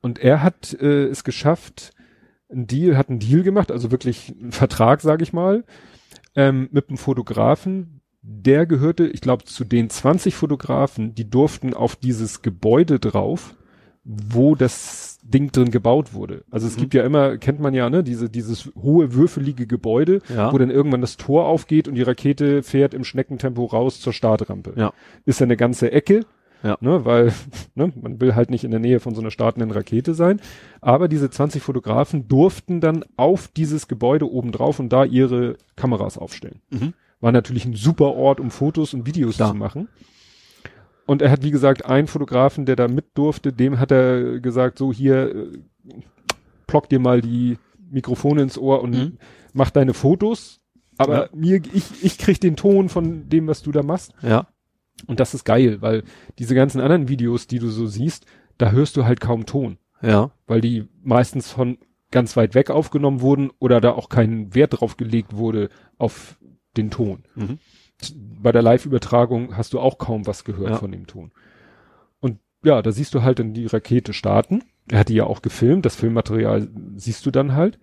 Und 0.00 0.18
er 0.18 0.42
hat 0.42 0.74
äh, 0.80 1.06
es 1.06 1.24
geschafft, 1.24 1.92
ein 2.50 2.66
Deal, 2.66 2.96
hat 2.96 3.08
einen 3.08 3.18
Deal 3.18 3.42
gemacht, 3.42 3.72
also 3.72 3.90
wirklich 3.90 4.34
einen 4.40 4.52
Vertrag, 4.52 5.00
sage 5.00 5.22
ich 5.22 5.32
mal, 5.32 5.64
ähm, 6.34 6.68
mit 6.70 6.88
einem 6.88 6.98
Fotografen. 6.98 8.00
Der 8.22 8.66
gehörte, 8.66 9.06
ich 9.06 9.20
glaube, 9.20 9.44
zu 9.44 9.64
den 9.64 9.88
20 9.88 10.34
Fotografen, 10.34 11.14
die 11.14 11.28
durften 11.28 11.74
auf 11.74 11.96
dieses 11.96 12.42
Gebäude 12.42 12.98
drauf, 12.98 13.56
wo 14.08 14.54
das 14.54 15.18
Ding 15.24 15.50
drin 15.50 15.72
gebaut 15.72 16.14
wurde. 16.14 16.44
Also 16.50 16.68
es 16.68 16.76
Mhm. 16.76 16.80
gibt 16.82 16.94
ja 16.94 17.02
immer, 17.04 17.36
kennt 17.38 17.58
man 17.58 17.74
ja, 17.74 17.90
ne, 17.90 18.04
diese, 18.04 18.30
dieses 18.30 18.70
hohe, 18.80 19.12
würfelige 19.14 19.66
Gebäude, 19.66 20.20
Ja. 20.32 20.52
wo 20.52 20.58
dann 20.58 20.70
irgendwann 20.70 21.00
das 21.00 21.16
Tor 21.16 21.46
aufgeht 21.46 21.88
und 21.88 21.96
die 21.96 22.02
Rakete 22.02 22.62
fährt 22.62 22.94
im 22.94 23.02
Schneckentempo 23.02 23.64
raus 23.64 24.00
zur 24.00 24.12
Startrampe. 24.12 24.74
Ja. 24.76 24.92
Ist 25.24 25.40
ja 25.40 25.44
eine 25.44 25.56
ganze 25.56 25.90
Ecke, 25.90 26.20
Ja. 26.62 26.78
ne, 26.80 27.04
weil 27.04 27.32
ne, 27.74 27.92
man 28.00 28.20
will 28.20 28.36
halt 28.36 28.50
nicht 28.50 28.62
in 28.62 28.70
der 28.70 28.78
Nähe 28.78 29.00
von 29.00 29.16
so 29.16 29.20
einer 29.20 29.32
startenden 29.32 29.72
Rakete 29.72 30.14
sein. 30.14 30.40
Aber 30.80 31.08
diese 31.08 31.28
20 31.28 31.60
Fotografen 31.60 32.28
durften 32.28 32.80
dann 32.80 33.04
auf 33.16 33.48
dieses 33.48 33.88
Gebäude 33.88 34.30
oben 34.30 34.52
drauf 34.52 34.78
und 34.78 34.90
da 34.92 35.04
ihre 35.04 35.56
Kameras 35.74 36.16
aufstellen. 36.18 36.60
Mhm. 36.70 36.92
War 37.20 37.32
natürlich 37.32 37.64
ein 37.64 37.74
super 37.74 38.14
Ort, 38.14 38.38
um 38.38 38.52
Fotos 38.52 38.94
und 38.94 39.06
Videos 39.06 39.36
Klar. 39.36 39.50
zu 39.50 39.56
machen. 39.56 39.88
Und 41.06 41.22
er 41.22 41.30
hat, 41.30 41.42
wie 41.44 41.50
gesagt, 41.52 41.86
einen 41.86 42.08
Fotografen, 42.08 42.66
der 42.66 42.76
da 42.76 42.88
mit 42.88 43.06
durfte, 43.14 43.52
dem 43.52 43.78
hat 43.78 43.92
er 43.92 44.40
gesagt, 44.40 44.76
so 44.78 44.92
hier, 44.92 45.34
äh, 45.34 45.48
plock 46.66 46.88
dir 46.88 46.98
mal 46.98 47.20
die 47.20 47.58
Mikrofone 47.90 48.42
ins 48.42 48.58
Ohr 48.58 48.82
und 48.82 48.90
Mhm. 48.90 49.18
mach 49.52 49.70
deine 49.70 49.94
Fotos. 49.94 50.60
Aber 50.98 51.24
Ja. 51.24 51.28
mir, 51.34 51.60
ich, 51.72 52.02
ich 52.04 52.18
krieg 52.18 52.40
den 52.40 52.56
Ton 52.56 52.88
von 52.88 53.28
dem, 53.28 53.46
was 53.46 53.62
du 53.62 53.70
da 53.70 53.82
machst. 53.82 54.12
Ja. 54.22 54.48
Und 55.06 55.20
das 55.20 55.34
ist 55.34 55.44
geil, 55.44 55.82
weil 55.82 56.02
diese 56.38 56.54
ganzen 56.54 56.80
anderen 56.80 57.08
Videos, 57.08 57.46
die 57.46 57.58
du 57.58 57.68
so 57.68 57.86
siehst, 57.86 58.24
da 58.58 58.70
hörst 58.70 58.96
du 58.96 59.04
halt 59.04 59.20
kaum 59.20 59.44
Ton, 59.46 59.76
Ja. 60.02 60.30
weil 60.46 60.60
die 60.62 60.88
meistens 61.02 61.50
von 61.52 61.78
ganz 62.10 62.36
weit 62.36 62.54
weg 62.54 62.70
aufgenommen 62.70 63.20
wurden 63.20 63.50
oder 63.58 63.80
da 63.80 63.92
auch 63.92 64.08
kein 64.08 64.54
Wert 64.54 64.80
drauf 64.80 64.96
gelegt 64.96 65.36
wurde 65.36 65.68
auf 65.98 66.38
den 66.76 66.90
Ton. 66.90 67.24
Mhm. 67.34 67.58
Bei 68.42 68.52
der 68.52 68.62
Live-Übertragung 68.62 69.56
hast 69.56 69.72
du 69.72 69.80
auch 69.80 69.98
kaum 69.98 70.26
was 70.26 70.44
gehört 70.44 70.70
Ja. 70.70 70.76
von 70.76 70.92
dem 70.92 71.06
Ton. 71.06 71.32
Und 72.20 72.38
ja, 72.64 72.82
da 72.82 72.92
siehst 72.92 73.14
du 73.14 73.22
halt 73.22 73.38
dann 73.38 73.54
die 73.54 73.66
Rakete 73.66 74.12
starten. 74.12 74.62
Er 74.90 75.00
hat 75.00 75.08
die 75.08 75.14
ja 75.14 75.24
auch 75.24 75.42
gefilmt, 75.42 75.84
das 75.86 75.96
Filmmaterial 75.96 76.68
siehst 76.96 77.24
du 77.26 77.30
dann 77.30 77.54
halt. 77.54 77.78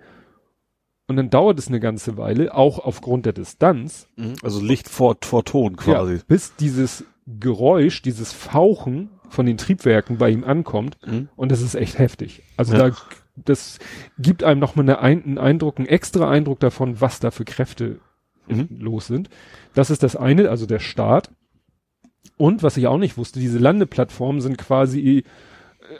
Und 1.07 1.17
dann 1.17 1.29
dauert 1.29 1.59
es 1.59 1.67
eine 1.67 1.79
ganze 1.81 2.15
Weile, 2.17 2.53
auch 2.55 2.79
aufgrund 2.79 3.25
der 3.25 3.33
Distanz, 3.33 4.07
Mhm. 4.15 4.35
Also 4.41 4.61
Licht 4.61 4.87
vor, 4.87 5.17
vor 5.21 5.43
Ton 5.43 5.75
quasi. 5.75 6.13
ja, 6.15 6.21
bis 6.27 6.55
dieses 6.55 7.03
Geräusch, 7.27 8.01
dieses 8.01 8.31
Fauchen 8.33 9.09
von 9.29 9.45
den 9.45 9.57
Triebwerken 9.57 10.17
bei 10.17 10.29
ihm 10.29 10.43
ankommt. 10.43 10.97
Mhm. 11.05 11.27
Und 11.35 11.51
das 11.51 11.61
ist 11.61 11.75
echt 11.75 11.97
heftig. 11.99 12.43
Also 12.55 12.73
Ja. 12.75 12.89
da, 12.89 12.95
das 13.35 13.79
gibt 14.19 14.43
einem 14.43 14.59
nochmal 14.59 14.85
eine 14.85 14.99
ein, 14.99 15.23
einen 15.25 15.37
Eindruck, 15.39 15.77
einen 15.79 15.87
extra 15.87 16.29
Eindruck 16.29 16.59
davon, 16.59 17.01
was 17.01 17.19
da 17.19 17.31
für 17.31 17.43
Kräfte 17.45 17.99
Mhm. 18.47 18.67
los 18.79 19.07
sind. 19.07 19.29
Das 19.73 19.89
ist 19.89 20.03
das 20.03 20.15
eine, 20.15 20.49
also 20.49 20.65
der 20.65 20.79
Start. 20.79 21.29
Und 22.37 22.63
was 22.63 22.77
ich 22.77 22.87
auch 22.87 22.97
nicht 22.97 23.17
wusste, 23.17 23.39
diese 23.39 23.59
Landeplattformen 23.59 24.41
sind 24.41 24.57
quasi 24.57 25.19
äh, 25.19 25.23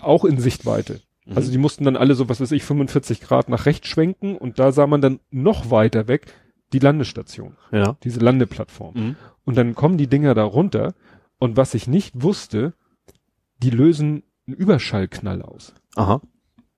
auch 0.01 0.25
in 0.25 0.39
Sichtweite. 0.39 1.01
Mhm. 1.25 1.37
Also 1.37 1.51
die 1.51 1.57
mussten 1.57 1.85
dann 1.85 1.95
alle 1.97 2.15
so, 2.15 2.29
was 2.29 2.41
weiß 2.41 2.51
ich, 2.51 2.63
45 2.63 3.21
Grad 3.21 3.49
nach 3.49 3.65
rechts 3.65 3.87
schwenken 3.87 4.37
und 4.37 4.59
da 4.59 4.71
sah 4.71 4.87
man 4.87 5.01
dann 5.01 5.19
noch 5.31 5.71
weiter 5.71 6.07
weg 6.07 6.33
die 6.73 6.79
Landestation, 6.79 7.55
Ja. 7.71 7.97
diese 8.03 8.19
Landeplattform. 8.19 8.93
Mhm. 8.95 9.15
Und 9.45 9.57
dann 9.57 9.75
kommen 9.75 9.97
die 9.97 10.07
Dinger 10.07 10.33
da 10.33 10.43
runter 10.43 10.93
und 11.37 11.55
was 11.57 11.73
ich 11.75 11.87
nicht 11.87 12.21
wusste, 12.23 12.73
die 13.61 13.69
lösen 13.69 14.23
einen 14.47 14.55
Überschallknall 14.55 15.41
aus. 15.41 15.73
Aha. 15.95 16.21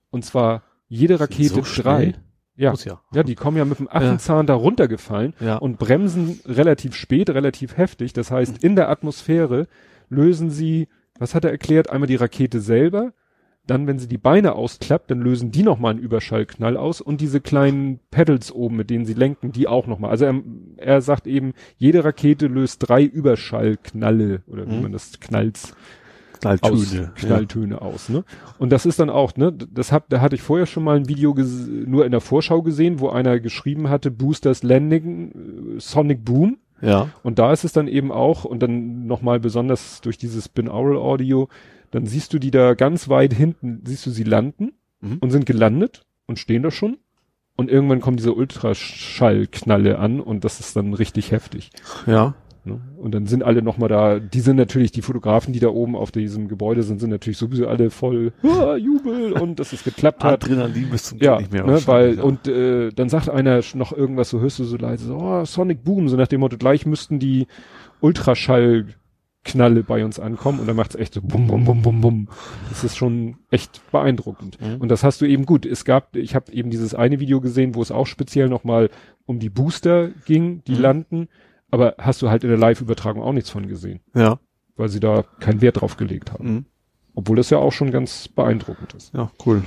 Und 0.10 0.26
zwar 0.26 0.64
jede 0.88 1.19
Rakete 1.19 1.64
So 1.64 1.82
drei. 1.82 2.16
Ja. 2.58 2.72
Muss 2.72 2.85
ja. 2.85 3.01
Ja, 3.14 3.24
die 3.24 3.35
kommen 3.35 3.58
ja 3.58 3.66
mit 3.66 3.80
dem 3.80 3.90
Affenzahn 3.90 4.45
da 4.48 4.53
runtergefallen 4.53 5.34
Ja. 5.40 5.58
und 5.58 5.77
bremsen 5.77 6.40
relativ 6.45 6.95
spät, 6.95 7.30
relativ 7.30 7.77
heftig. 7.77 8.14
Das 8.14 8.32
heißt, 8.32 8.64
in 8.64 8.75
der 8.75 8.90
Atmosphäre 8.90 9.67
lösen 10.09 10.50
sie, 10.50 10.88
was 11.19 11.35
hat 11.35 11.43
er 11.45 11.51
erklärt, 11.51 11.90
einmal 11.90 12.08
die 12.08 12.16
Rakete 12.16 12.61
selber, 12.61 13.11
dann, 13.67 13.88
wenn 13.88 13.98
sie 13.98 14.08
die 14.08 14.19
Beine 14.19 14.53
ausklappt, 14.53 15.09
dann 15.09 15.22
lösen 15.22 15.51
die 15.51 15.64
nochmal 15.64 15.92
einen 15.92 16.00
Überschallknall 16.00 16.77
aus 16.77 17.01
und 17.01 17.19
diese 17.19 17.42
kleinen 17.42 18.00
Pedals 18.11 18.51
oben, 18.51 18.75
mit 18.75 18.92
denen 18.92 19.06
sie 19.06 19.16
lenken, 19.16 19.51
die 19.51 19.67
auch 19.67 19.88
nochmal. 19.88 20.11
Also 20.11 20.25
er, 20.25 20.35
er 20.77 21.01
sagt 21.01 21.25
eben, 21.25 21.53
jede 21.77 22.06
Rakete 22.06 22.45
löst 22.45 22.88
drei 22.88 23.03
Überschallknalle 23.03 24.43
oder 24.48 24.67
wie 24.69 24.75
Mhm. 24.75 24.82
man 24.84 24.92
das 24.92 25.19
knallt 25.19 25.74
Knalltöne. 26.46 27.12
aus, 27.14 27.22
Knalltöne 27.22 27.82
aus, 27.82 28.10
ne? 28.10 28.24
Und 28.58 28.72
das 28.72 28.86
ist 28.86 29.00
dann 29.00 29.10
auch, 29.10 29.36
ne, 29.36 29.52
das 29.52 29.92
hab, 29.92 30.10
da 30.10 30.22
hatte 30.22 30.36
ich 30.36 30.42
vorher 30.42 30.66
schon 30.66 30.84
mal 30.84 30.96
ein 30.96 31.10
Video 31.10 31.36
nur 31.86 32.06
in 32.06 32.12
der 32.12 32.22
Vorschau 32.22 32.62
gesehen, 32.62 33.00
wo 33.00 33.10
einer 33.10 33.40
geschrieben 33.40 33.90
hatte, 33.90 34.12
Boosters 34.12 34.64
Landing, 34.64 35.76
äh, 35.78 35.80
Sonic 35.80 36.24
Boom. 36.24 36.58
Ja. 36.82 36.90
ja. 36.90 37.10
Und 37.24 37.40
da 37.40 37.52
ist 37.54 37.64
es 37.64 37.74
dann 37.74 37.88
eben 37.88 38.12
auch, 38.12 38.46
und 38.46 38.62
dann 38.62 39.08
nochmal 39.08 39.40
besonders 39.40 40.02
durch 40.02 40.18
dieses 40.18 40.50
Binaural 40.50 40.98
Audio, 40.98 41.50
dann 41.92 42.06
siehst 42.06 42.34
du 42.34 42.40
die 42.40 42.52
da 42.52 42.74
ganz 42.74 43.10
weit 43.10 43.34
hinten, 43.34 43.82
siehst 43.86 44.06
du 44.06 44.10
sie 44.10 44.24
landen 44.24 44.74
Mhm. 45.02 45.18
und 45.20 45.30
sind 45.32 45.46
gelandet 45.46 46.06
und 46.26 46.40
stehen 46.40 46.64
da 46.64 46.72
schon. 46.72 46.98
Und 47.58 47.70
irgendwann 47.70 48.02
kommen 48.02 48.18
diese 48.18 48.34
Ultraschallknalle 48.34 49.98
an 50.00 50.20
und 50.20 50.44
das 50.44 50.60
ist 50.60 50.76
dann 50.76 50.94
richtig 50.94 51.32
heftig. 51.32 51.70
Ja. 52.06 52.34
Ne? 52.66 52.82
Und 52.98 53.14
dann 53.14 53.27
sind 53.27 53.44
alle 53.44 53.61
nochmal 53.61 53.90
da, 53.90 54.19
die 54.19 54.40
sind 54.40 54.56
natürlich, 54.56 54.92
die 54.92 55.02
Fotografen, 55.03 55.53
die 55.53 55.60
da 55.60 55.68
oben 55.68 55.95
auf 55.95 56.11
diesem 56.11 56.48
Gebäude 56.48 56.82
sind, 56.84 57.00
sind 57.00 57.11
natürlich 57.11 57.38
sowieso 57.38 57.68
alle 57.68 57.92
voll 57.92 58.34
ah, 58.44 58.76
Jubel 58.76 59.34
und 59.34 59.60
dass 59.60 59.72
es 59.72 59.84
geklappt 59.84 60.24
hat. 60.24 60.44
Adrenalin 60.44 60.90
bis 60.90 61.03
zum 61.03 61.19
Ja, 61.19 61.38
nicht 61.40 61.52
mehr. 61.53 61.66
ne, 61.66 61.80
weil, 61.85 62.16
ja. 62.18 62.24
und 62.24 62.48
äh, 62.48 62.90
dann 62.90 63.10
sagt 63.10 63.30
einer 63.30 63.61
noch 63.76 63.92
irgendwas, 63.94 64.30
so 64.32 64.40
hörst 64.40 64.58
du 64.60 64.64
so 64.64 64.77
leise, 64.77 65.06
so, 65.06 65.18
oh, 65.18 65.45
Sonic 65.45 65.84
Boom, 65.84 66.10
so 66.10 66.18
nach 66.18 66.27
dem 66.27 66.40
Motto, 66.42 66.58
gleich 66.58 66.85
müssten 66.85 67.19
die 67.19 67.45
Ultraschallknalle 68.02 69.84
bei 69.84 70.03
uns 70.03 70.19
ankommen 70.19 70.60
und 70.60 70.68
dann 70.68 70.76
macht's 70.76 70.95
echt 70.95 71.14
so 71.14 71.22
bum, 71.22 71.48
bum, 71.48 71.66
bum, 71.66 71.82
bum, 71.82 72.02
bum. 72.02 72.27
Das 72.69 72.84
ist 72.84 72.98
schon 72.98 73.38
echt 73.52 73.82
beeindruckend. 73.92 74.60
Mhm. 74.61 74.77
Und 74.82 74.90
das 74.90 75.03
hast 75.03 75.22
du 75.22 75.26
eben 75.26 75.45
gut. 75.45 75.66
Es 75.66 75.85
gab, 75.85 76.16
ich 76.16 76.35
habe 76.35 76.52
eben 76.52 76.69
dieses 76.69 76.94
eine 76.95 77.19
Video 77.19 77.42
gesehen, 77.42 77.76
wo 77.76 77.82
es 77.82 77.92
auch 77.92 78.08
speziell 78.08 78.50
nochmal 78.50 78.90
um 79.26 79.40
die 79.40 79.50
Booster 79.50 80.10
ging, 80.26 80.64
die 80.68 80.74
Mhm. 80.76 80.82
landen, 80.82 81.27
aber 81.76 81.95
hast 82.00 82.22
du 82.22 82.30
halt 82.30 82.44
in 82.44 82.50
der 82.50 82.58
Live-Übertragung 82.58 83.22
auch 83.22 83.34
nichts 83.34 83.50
von 83.50 83.68
gesehen, 83.68 84.00
Ja. 84.16 84.40
weil 84.78 84.90
sie 84.90 85.00
da 85.00 85.24
keinen 85.40 85.62
Wert 85.62 85.82
drauf 85.82 85.98
gelegt 85.98 86.32
haben. 86.32 86.54
Mhm. 86.54 86.66
Obwohl 87.14 87.36
das 87.38 87.50
ja 87.50 87.58
auch 87.60 87.72
schon 87.72 87.92
ganz 87.92 88.28
beeindruckend 88.28 88.94
ist. 88.94 89.14
Ja, 89.14 89.32
cool. 89.45 89.64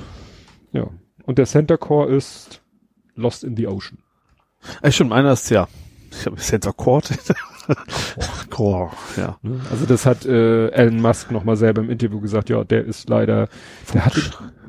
Ja. 0.71 0.87
Und 1.23 1.37
der 1.37 1.45
Center 1.45 1.77
Core 1.77 2.11
ist 2.13 2.61
Lost 3.15 3.43
in 3.43 3.55
the 3.55 3.67
Ocean. 3.67 3.99
Ey, 4.81 4.91
stimmt, 4.91 5.13
einer 5.13 5.31
ist 5.33 5.49
ja. 5.49 5.67
Ich 6.11 6.25
habe 6.25 6.37
Center 6.37 6.73
Court. 6.73 7.09
Core, 8.49 8.91
ja. 9.15 9.37
Ne? 9.41 9.59
Also 9.69 9.85
das 9.85 10.05
hat 10.05 10.25
äh, 10.25 10.69
Elon 10.69 11.01
Musk 11.01 11.31
nochmal 11.31 11.55
selber 11.55 11.81
im 11.81 11.89
Interview 11.89 12.19
gesagt, 12.19 12.49
ja, 12.49 12.63
der 12.63 12.85
ist 12.85 13.09
leider, 13.09 13.47
der 13.93 14.05
hatte, 14.05 14.21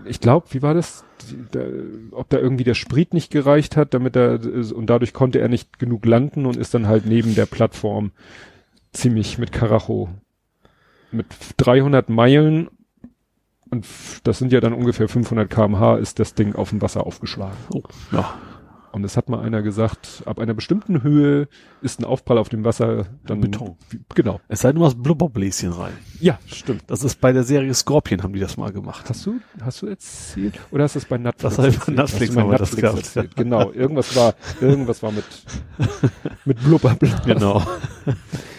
ich 0.05 0.21
glaube, 0.21 0.47
wie 0.51 0.63
war 0.63 0.75
das? 0.75 1.05
Der, 1.55 1.67
ob 2.13 2.29
da 2.31 2.39
irgendwie 2.39 2.65
der 2.65 2.75
Sprit 2.75 3.15
nicht 3.15 3.31
gereicht 3.31 3.77
hat, 3.77 3.95
damit 3.95 4.17
er, 4.17 4.41
und 4.75 4.87
dadurch 4.89 5.13
konnte 5.13 5.39
er 5.39 5.49
nicht 5.49 5.79
genug 5.79 6.05
landen 6.07 6.47
und 6.47 6.57
ist 6.57 6.75
dann 6.75 6.89
halt 6.89 7.07
neben 7.07 7.35
der 7.35 7.47
Plattform 7.47 8.11
ziemlich 8.93 9.39
mit 9.39 9.53
Karacho. 9.53 10.09
Mit 11.13 11.27
300 11.59 12.09
Meilen 12.09 12.69
und 13.71 13.87
das 14.25 14.39
sind 14.39 14.53
ja 14.53 14.61
dann 14.61 14.73
ungefähr 14.73 15.09
500 15.09 15.49
kmh 15.49 15.97
ist 15.97 16.19
das 16.19 16.35
Ding 16.35 16.55
auf 16.55 16.71
dem 16.71 16.83
Wasser 16.83 17.07
aufgeschlagen. 17.07 17.57
Oh, 17.73 17.83
ja. 18.13 18.35
Und 18.93 19.05
es 19.05 19.17
hat 19.17 19.29
mal 19.29 19.41
einer 19.41 19.63
gesagt, 19.63 20.23
ab 20.27 20.39
einer 20.41 20.53
bestimmten 20.53 21.03
Höhe 21.03 21.49
ist 21.81 22.01
ein 22.01 22.05
Aufprall 22.05 22.39
auf 22.39 22.49
dem 22.49 22.65
Wasser 22.65 23.07
dann 23.25 23.41
Beton. 23.41 23.77
Wie, 23.89 24.01
genau. 24.15 24.41
Es 24.49 24.61
sei 24.61 24.73
denn, 24.73 24.81
du 24.81 24.85
hast 24.85 25.01
Blubberbläschen 25.01 25.73
rein. 25.73 25.93
Ja, 26.19 26.39
stimmt. 26.47 26.83
Das 26.89 27.05
ist 27.05 27.21
bei 27.21 27.33
der 27.33 27.45
Serie 27.45 27.73
Scorpion 27.73 28.23
haben 28.23 28.33
die 28.33 28.41
das 28.41 28.57
mal 28.57 28.73
gemacht. 28.73 29.09
Hast 29.09 29.25
du, 29.27 29.41
hast 29.63 29.83
du 29.83 29.87
erzählt? 29.87 30.59
Oder 30.73 30.85
hast 30.85 30.97
du 30.97 30.99
es 30.99 31.05
bei 31.05 31.19
Netflix 31.19 31.57
Das 31.57 31.67
ich 31.67 31.79
bei? 31.79 31.93
Netflix 31.93 32.35
bei 32.35 32.57
das 32.57 32.77
gehabt. 32.77 32.97
erzählt? 32.99 33.37
Genau. 33.37 33.71
Irgendwas 33.71 34.15
war, 34.17 34.35
irgendwas 34.61 35.03
war 35.03 35.13
mit, 35.13 35.25
mit 36.45 36.61
Blubberblasen. 36.61 37.21
Genau. 37.25 37.63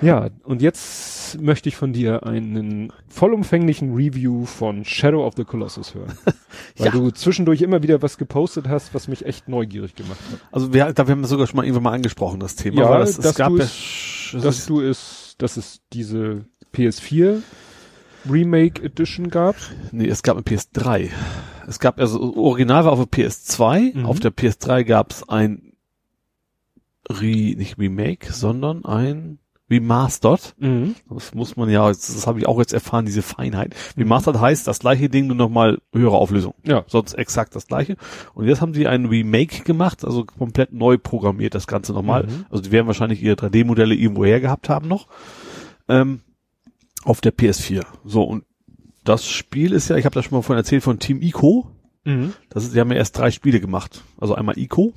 Ja, 0.00 0.28
und 0.44 0.62
jetzt 0.62 1.40
möchte 1.40 1.68
ich 1.68 1.76
von 1.76 1.92
dir 1.92 2.24
einen 2.24 2.92
vollumfänglichen 3.08 3.94
Review 3.94 4.44
von 4.46 4.84
Shadow 4.84 5.26
of 5.26 5.34
the 5.36 5.44
Colossus 5.44 5.94
hören. 5.94 6.12
Weil 6.76 6.86
Ja. 6.86 6.90
du 6.92 7.10
zwischendurch 7.10 7.62
immer 7.62 7.82
wieder 7.82 8.00
was 8.00 8.16
gepostet 8.16 8.68
hast, 8.68 8.94
was 8.94 9.08
mich 9.08 9.26
echt 9.26 9.48
neugierig 9.48 9.94
gemacht 9.96 10.20
hat. 10.32 10.40
Also 10.52 10.72
wir, 10.72 10.92
da 10.92 11.06
wir 11.06 11.12
haben 11.12 11.22
das 11.22 11.30
sogar 11.30 11.46
schon 11.46 11.56
mal 11.56 11.64
irgendwann 11.64 11.82
mal 11.84 11.92
angesprochen, 11.94 12.38
das 12.40 12.54
Thema. 12.54 12.80
Ja, 12.82 13.00
es, 13.02 13.16
dass 13.18 13.34
du 13.34 13.42
ja, 13.42 13.48
es- 13.64 14.34
es 14.34 14.42
Dass 14.42 14.66
du 14.66 14.80
es, 14.80 15.34
dass 15.38 15.56
es 15.56 15.80
diese 15.92 16.44
PS4 16.72 17.42
Remake 18.30 18.82
Edition 18.82 19.30
gab. 19.30 19.56
nee, 19.90 20.06
es 20.06 20.22
gab 20.22 20.36
eine 20.36 20.44
PS3. 20.44 21.10
Es 21.66 21.78
gab, 21.80 21.98
also 22.00 22.34
original 22.36 22.84
war 22.84 22.92
auf 22.92 22.98
der 23.04 23.24
PS2, 23.26 23.94
Mhm. 23.96 24.06
auf 24.06 24.20
der 24.20 24.30
PS3 24.32 24.84
gab 24.84 25.10
es 25.12 25.28
ein 25.28 25.72
Re, 27.10 27.54
nicht 27.56 27.78
Remake, 27.78 28.32
sondern 28.32 28.84
ein 28.84 29.38
Remastered. 29.70 30.54
Mhm. 30.58 30.94
Das 31.10 31.34
muss 31.34 31.56
man 31.56 31.68
ja, 31.68 31.88
das, 31.88 32.06
das 32.06 32.26
habe 32.26 32.38
ich 32.38 32.46
auch 32.46 32.58
jetzt 32.58 32.72
erfahren, 32.72 33.06
diese 33.06 33.22
Feinheit. 33.22 33.74
Remastered 33.96 34.40
heißt 34.40 34.66
das 34.66 34.78
gleiche 34.78 35.08
Ding, 35.08 35.26
nur 35.26 35.36
nochmal 35.36 35.78
höhere 35.92 36.16
Auflösung. 36.16 36.54
Ja. 36.64 36.84
Sonst 36.86 37.14
exakt 37.14 37.54
das 37.54 37.66
gleiche. 37.66 37.96
Und 38.34 38.46
jetzt 38.46 38.60
haben 38.60 38.74
sie 38.74 38.86
ein 38.86 39.06
Remake 39.06 39.64
gemacht, 39.64 40.04
also 40.04 40.24
komplett 40.24 40.72
neu 40.72 40.98
programmiert, 40.98 41.54
das 41.54 41.66
Ganze 41.66 41.92
nochmal. 41.92 42.24
Mhm. 42.24 42.46
Also 42.50 42.62
die 42.62 42.72
werden 42.72 42.86
wahrscheinlich 42.86 43.22
ihre 43.22 43.36
3D-Modelle 43.36 43.94
irgendwo 43.94 44.24
her 44.24 44.40
gehabt 44.40 44.68
haben 44.68 44.88
noch. 44.88 45.06
Ähm, 45.88 46.20
auf 47.04 47.20
der 47.20 47.34
PS4. 47.34 47.84
So, 48.04 48.22
und 48.22 48.44
das 49.04 49.26
Spiel 49.26 49.72
ist 49.72 49.88
ja, 49.88 49.96
ich 49.96 50.04
habe 50.04 50.14
da 50.14 50.22
schon 50.22 50.36
mal 50.36 50.42
von 50.42 50.56
erzählt, 50.56 50.82
von 50.82 50.98
Team 50.98 51.22
Ico. 51.22 51.70
Mhm. 52.04 52.32
Das 52.50 52.64
ist, 52.64 52.74
die 52.74 52.80
haben 52.80 52.90
ja 52.90 52.98
erst 52.98 53.16
drei 53.16 53.30
Spiele 53.30 53.60
gemacht. 53.60 54.02
Also 54.18 54.34
einmal 54.34 54.58
Ico, 54.58 54.92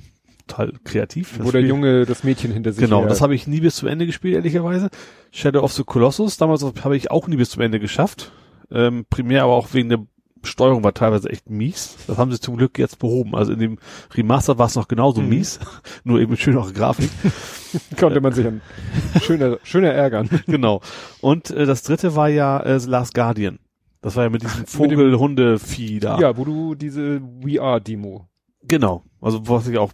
total 0.52 0.72
kreativ. 0.84 1.38
Wo 1.40 1.50
der 1.50 1.60
Spiel- 1.60 1.68
Junge 1.68 2.04
das 2.06 2.24
Mädchen 2.24 2.52
hinter 2.52 2.72
sich 2.72 2.84
Genau, 2.84 3.00
her- 3.00 3.08
das 3.08 3.20
habe 3.20 3.34
ich 3.34 3.46
nie 3.46 3.60
bis 3.60 3.76
zum 3.76 3.88
Ende 3.88 4.06
gespielt, 4.06 4.34
ehrlicherweise. 4.36 4.90
Shadow 5.30 5.60
of 5.62 5.72
the 5.72 5.84
Colossus, 5.84 6.36
damals 6.36 6.62
habe 6.62 6.96
ich 6.96 7.10
auch 7.10 7.26
nie 7.28 7.36
bis 7.36 7.50
zum 7.50 7.62
Ende 7.62 7.80
geschafft. 7.80 8.32
Ähm, 8.70 9.04
primär 9.08 9.44
aber 9.44 9.52
auch 9.54 9.72
wegen 9.74 9.88
der 9.88 10.06
Steuerung 10.44 10.82
war 10.82 10.92
teilweise 10.92 11.30
echt 11.30 11.48
mies. 11.50 11.96
Das 12.08 12.18
haben 12.18 12.32
sie 12.32 12.40
zum 12.40 12.56
Glück 12.56 12.76
jetzt 12.78 12.98
behoben. 12.98 13.36
Also 13.36 13.52
in 13.52 13.60
dem 13.60 13.78
Remaster 14.14 14.58
war 14.58 14.66
es 14.66 14.74
noch 14.74 14.88
genauso 14.88 15.20
Mhm. 15.20 15.28
mies, 15.28 15.60
nur 16.04 16.20
eben 16.20 16.32
mit 16.32 16.40
schönerer 16.40 16.72
Grafik. 16.72 17.10
konnte 17.98 18.20
man 18.20 18.32
sich 18.32 18.46
an 18.46 18.60
schöner, 19.22 19.58
schöner 19.62 19.90
ärgern. 19.92 20.28
genau. 20.46 20.80
Und 21.20 21.50
äh, 21.50 21.64
das 21.66 21.82
dritte 21.84 22.16
war 22.16 22.28
ja 22.28 22.60
äh, 22.60 22.80
The 22.80 22.88
Last 22.90 23.14
Guardian. 23.14 23.58
Das 24.00 24.16
war 24.16 24.24
ja 24.24 24.30
mit 24.30 24.42
diesem 24.42 24.66
Vogel-Hunde-Vieh 24.66 26.00
da. 26.00 26.18
Ja, 26.18 26.36
wo 26.36 26.44
du 26.44 26.74
diese 26.74 27.20
VR-Demo. 27.40 28.26
Genau. 28.64 29.04
Also 29.20 29.46
was 29.48 29.68
ich 29.68 29.78
auch, 29.78 29.92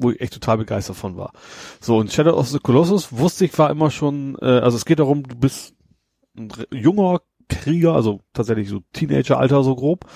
wo 0.00 0.10
ich 0.10 0.20
echt 0.20 0.34
total 0.34 0.58
begeistert 0.58 0.96
von 0.96 1.16
war. 1.16 1.32
So, 1.80 1.98
und 1.98 2.12
Shadow 2.12 2.36
of 2.36 2.48
the 2.48 2.58
Colossus 2.58 3.12
wusste 3.12 3.44
ich 3.44 3.58
war 3.58 3.70
immer 3.70 3.90
schon, 3.90 4.36
äh, 4.40 4.46
also 4.46 4.76
es 4.76 4.84
geht 4.84 4.98
darum, 4.98 5.22
du 5.22 5.36
bist 5.36 5.74
ein 6.36 6.50
junger 6.70 7.20
Krieger, 7.48 7.94
also 7.94 8.20
tatsächlich 8.32 8.68
so 8.68 8.80
Teenager-Alter 8.92 9.64
so 9.64 9.74
grob, 9.74 10.06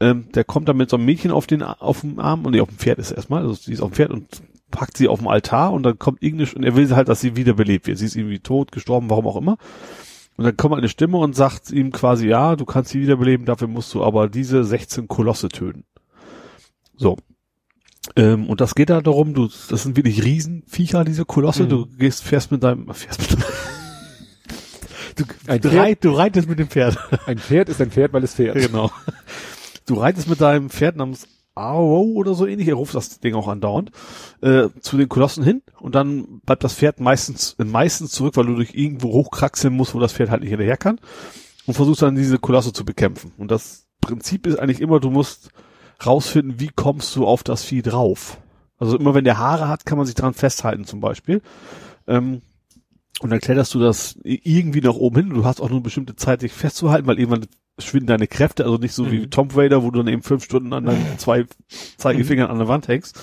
ähm, 0.00 0.30
der 0.32 0.44
kommt 0.44 0.68
dann 0.68 0.76
mit 0.76 0.90
so 0.90 0.96
einem 0.96 1.04
Mädchen 1.04 1.30
auf 1.30 1.46
den 1.46 1.62
auf 1.62 2.00
dem 2.00 2.18
Arm 2.18 2.46
und 2.46 2.52
nee, 2.52 2.60
auf 2.60 2.68
dem 2.68 2.78
Pferd 2.78 2.98
ist 2.98 3.10
er 3.10 3.18
erstmal, 3.18 3.42
also 3.42 3.54
sie 3.54 3.72
ist 3.72 3.82
auf 3.82 3.90
dem 3.90 3.94
Pferd 3.94 4.10
und 4.10 4.26
packt 4.70 4.96
sie 4.96 5.08
auf 5.08 5.18
dem 5.18 5.28
Altar 5.28 5.72
und 5.72 5.82
dann 5.82 5.98
kommt 5.98 6.22
irgendeine 6.22 6.50
und 6.54 6.64
er 6.64 6.76
will 6.76 6.94
halt, 6.94 7.08
dass 7.08 7.20
sie 7.20 7.36
wiederbelebt 7.36 7.86
wird. 7.86 7.98
Sie 7.98 8.06
ist 8.06 8.16
irgendwie 8.16 8.40
tot, 8.40 8.72
gestorben, 8.72 9.10
warum 9.10 9.26
auch 9.26 9.36
immer. 9.36 9.56
Und 10.36 10.44
dann 10.44 10.56
kommt 10.56 10.76
eine 10.76 10.88
Stimme 10.88 11.18
und 11.18 11.34
sagt 11.34 11.70
ihm 11.70 11.90
quasi, 11.90 12.28
ja, 12.28 12.54
du 12.54 12.64
kannst 12.64 12.90
sie 12.90 13.00
wiederbeleben, 13.00 13.44
dafür 13.44 13.66
musst 13.66 13.92
du 13.94 14.04
aber 14.04 14.28
diese 14.28 14.64
16 14.64 15.08
Kolosse 15.08 15.48
töten. 15.48 15.84
So. 16.96 17.16
Ähm, 18.16 18.46
und 18.48 18.60
das 18.60 18.74
geht 18.74 18.90
da 18.90 19.00
darum, 19.00 19.34
du, 19.34 19.48
das 19.68 19.82
sind 19.82 19.96
wirklich 19.96 20.24
Riesenviecher, 20.24 21.04
diese 21.04 21.24
Kolosse, 21.24 21.64
Mhm. 21.64 21.68
du 21.68 21.86
gehst, 21.86 22.22
fährst 22.24 22.50
mit 22.50 22.62
deinem, 22.62 22.92
fährst 22.94 23.20
mit 23.20 23.30
du, 25.16 25.24
Ein 25.46 25.60
du, 25.60 25.68
Pferd? 25.70 25.82
reit, 25.82 26.04
du 26.04 26.10
reitest 26.12 26.48
mit 26.48 26.58
dem 26.58 26.68
Pferd. 26.68 26.98
Ein 27.26 27.38
Pferd 27.38 27.68
ist 27.68 27.80
ein 27.80 27.90
Pferd, 27.90 28.12
weil 28.12 28.24
es 28.24 28.34
fährt. 28.34 28.56
genau. 28.56 28.90
Du 29.86 29.94
reitest 29.94 30.28
mit 30.28 30.40
deinem 30.40 30.70
Pferd 30.70 30.96
namens 30.96 31.26
Arrow 31.54 32.14
oder 32.14 32.34
so 32.34 32.46
ähnlich, 32.46 32.68
er 32.68 32.74
ruft 32.74 32.94
das 32.94 33.18
Ding 33.18 33.34
auch 33.34 33.48
andauernd, 33.48 33.90
äh, 34.42 34.68
zu 34.80 34.96
den 34.96 35.08
Kolossen 35.08 35.42
hin 35.42 35.62
und 35.80 35.94
dann 35.96 36.40
bleibt 36.46 36.62
das 36.62 36.74
Pferd 36.74 37.00
meistens, 37.00 37.56
meistens 37.58 38.12
zurück, 38.12 38.36
weil 38.36 38.46
du 38.46 38.54
durch 38.54 38.74
irgendwo 38.74 39.08
hochkraxeln 39.12 39.74
musst, 39.74 39.94
wo 39.94 39.98
das 39.98 40.12
Pferd 40.12 40.30
halt 40.30 40.42
nicht 40.42 40.50
hinterher 40.50 40.76
kann 40.76 41.00
und 41.66 41.74
versuchst 41.74 42.02
dann 42.02 42.14
diese 42.14 42.38
Kolosse 42.38 42.72
zu 42.72 42.84
bekämpfen. 42.84 43.32
Und 43.38 43.50
das 43.50 43.86
Prinzip 44.00 44.46
ist 44.46 44.58
eigentlich 44.60 44.80
immer, 44.80 45.00
du 45.00 45.10
musst 45.10 45.50
rausfinden, 46.04 46.60
wie 46.60 46.70
kommst 46.74 47.14
du 47.16 47.26
auf 47.26 47.42
das 47.42 47.64
Vieh 47.64 47.82
drauf. 47.82 48.38
Also 48.78 48.96
immer 48.96 49.14
wenn 49.14 49.24
der 49.24 49.38
Haare 49.38 49.68
hat, 49.68 49.84
kann 49.86 49.98
man 49.98 50.06
sich 50.06 50.14
dran 50.14 50.34
festhalten 50.34 50.84
zum 50.84 51.00
Beispiel. 51.00 51.42
Ähm, 52.06 52.42
und 53.20 53.30
dann 53.30 53.40
kletterst 53.40 53.74
du 53.74 53.80
das 53.80 54.16
irgendwie 54.22 54.80
nach 54.80 54.94
oben 54.94 55.16
hin. 55.16 55.30
Du 55.30 55.44
hast 55.44 55.60
auch 55.60 55.68
nur 55.68 55.78
eine 55.78 55.82
bestimmte 55.84 56.14
Zeit, 56.14 56.42
dich 56.42 56.52
festzuhalten, 56.52 57.06
weil 57.08 57.18
irgendwann 57.18 57.46
schwinden 57.80 58.06
deine 58.08 58.28
Kräfte, 58.28 58.64
also 58.64 58.76
nicht 58.78 58.92
so 58.94 59.10
wie 59.10 59.20
Mhm. 59.20 59.30
Tomb 59.30 59.56
Raider, 59.56 59.82
wo 59.82 59.90
du 59.90 59.98
dann 59.98 60.08
eben 60.12 60.22
fünf 60.22 60.44
Stunden 60.44 60.72
an 60.72 60.84
deinen 60.84 61.18
zwei 61.18 61.44
Zeigefingern 61.96 62.48
an 62.50 62.58
der 62.58 62.68
Wand 62.68 62.86
hängst. 62.86 63.20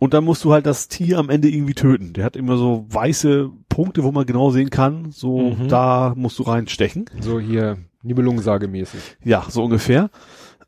Und 0.00 0.14
dann 0.14 0.24
musst 0.24 0.42
du 0.42 0.52
halt 0.52 0.66
das 0.66 0.88
Tier 0.88 1.18
am 1.18 1.30
Ende 1.30 1.48
irgendwie 1.48 1.74
töten. 1.74 2.12
Der 2.12 2.24
hat 2.24 2.34
immer 2.34 2.56
so 2.56 2.86
weiße 2.88 3.50
Punkte, 3.68 4.02
wo 4.02 4.10
man 4.10 4.26
genau 4.26 4.50
sehen 4.50 4.70
kann, 4.70 5.12
so 5.12 5.50
Mhm. 5.50 5.68
da 5.68 6.12
musst 6.16 6.40
du 6.40 6.42
reinstechen. 6.42 7.04
So 7.20 7.38
hier 7.38 7.78
Nibelungensage 8.02 8.66
mäßig. 8.66 9.00
Ja, 9.24 9.46
so 9.48 9.62
ungefähr. 9.62 10.10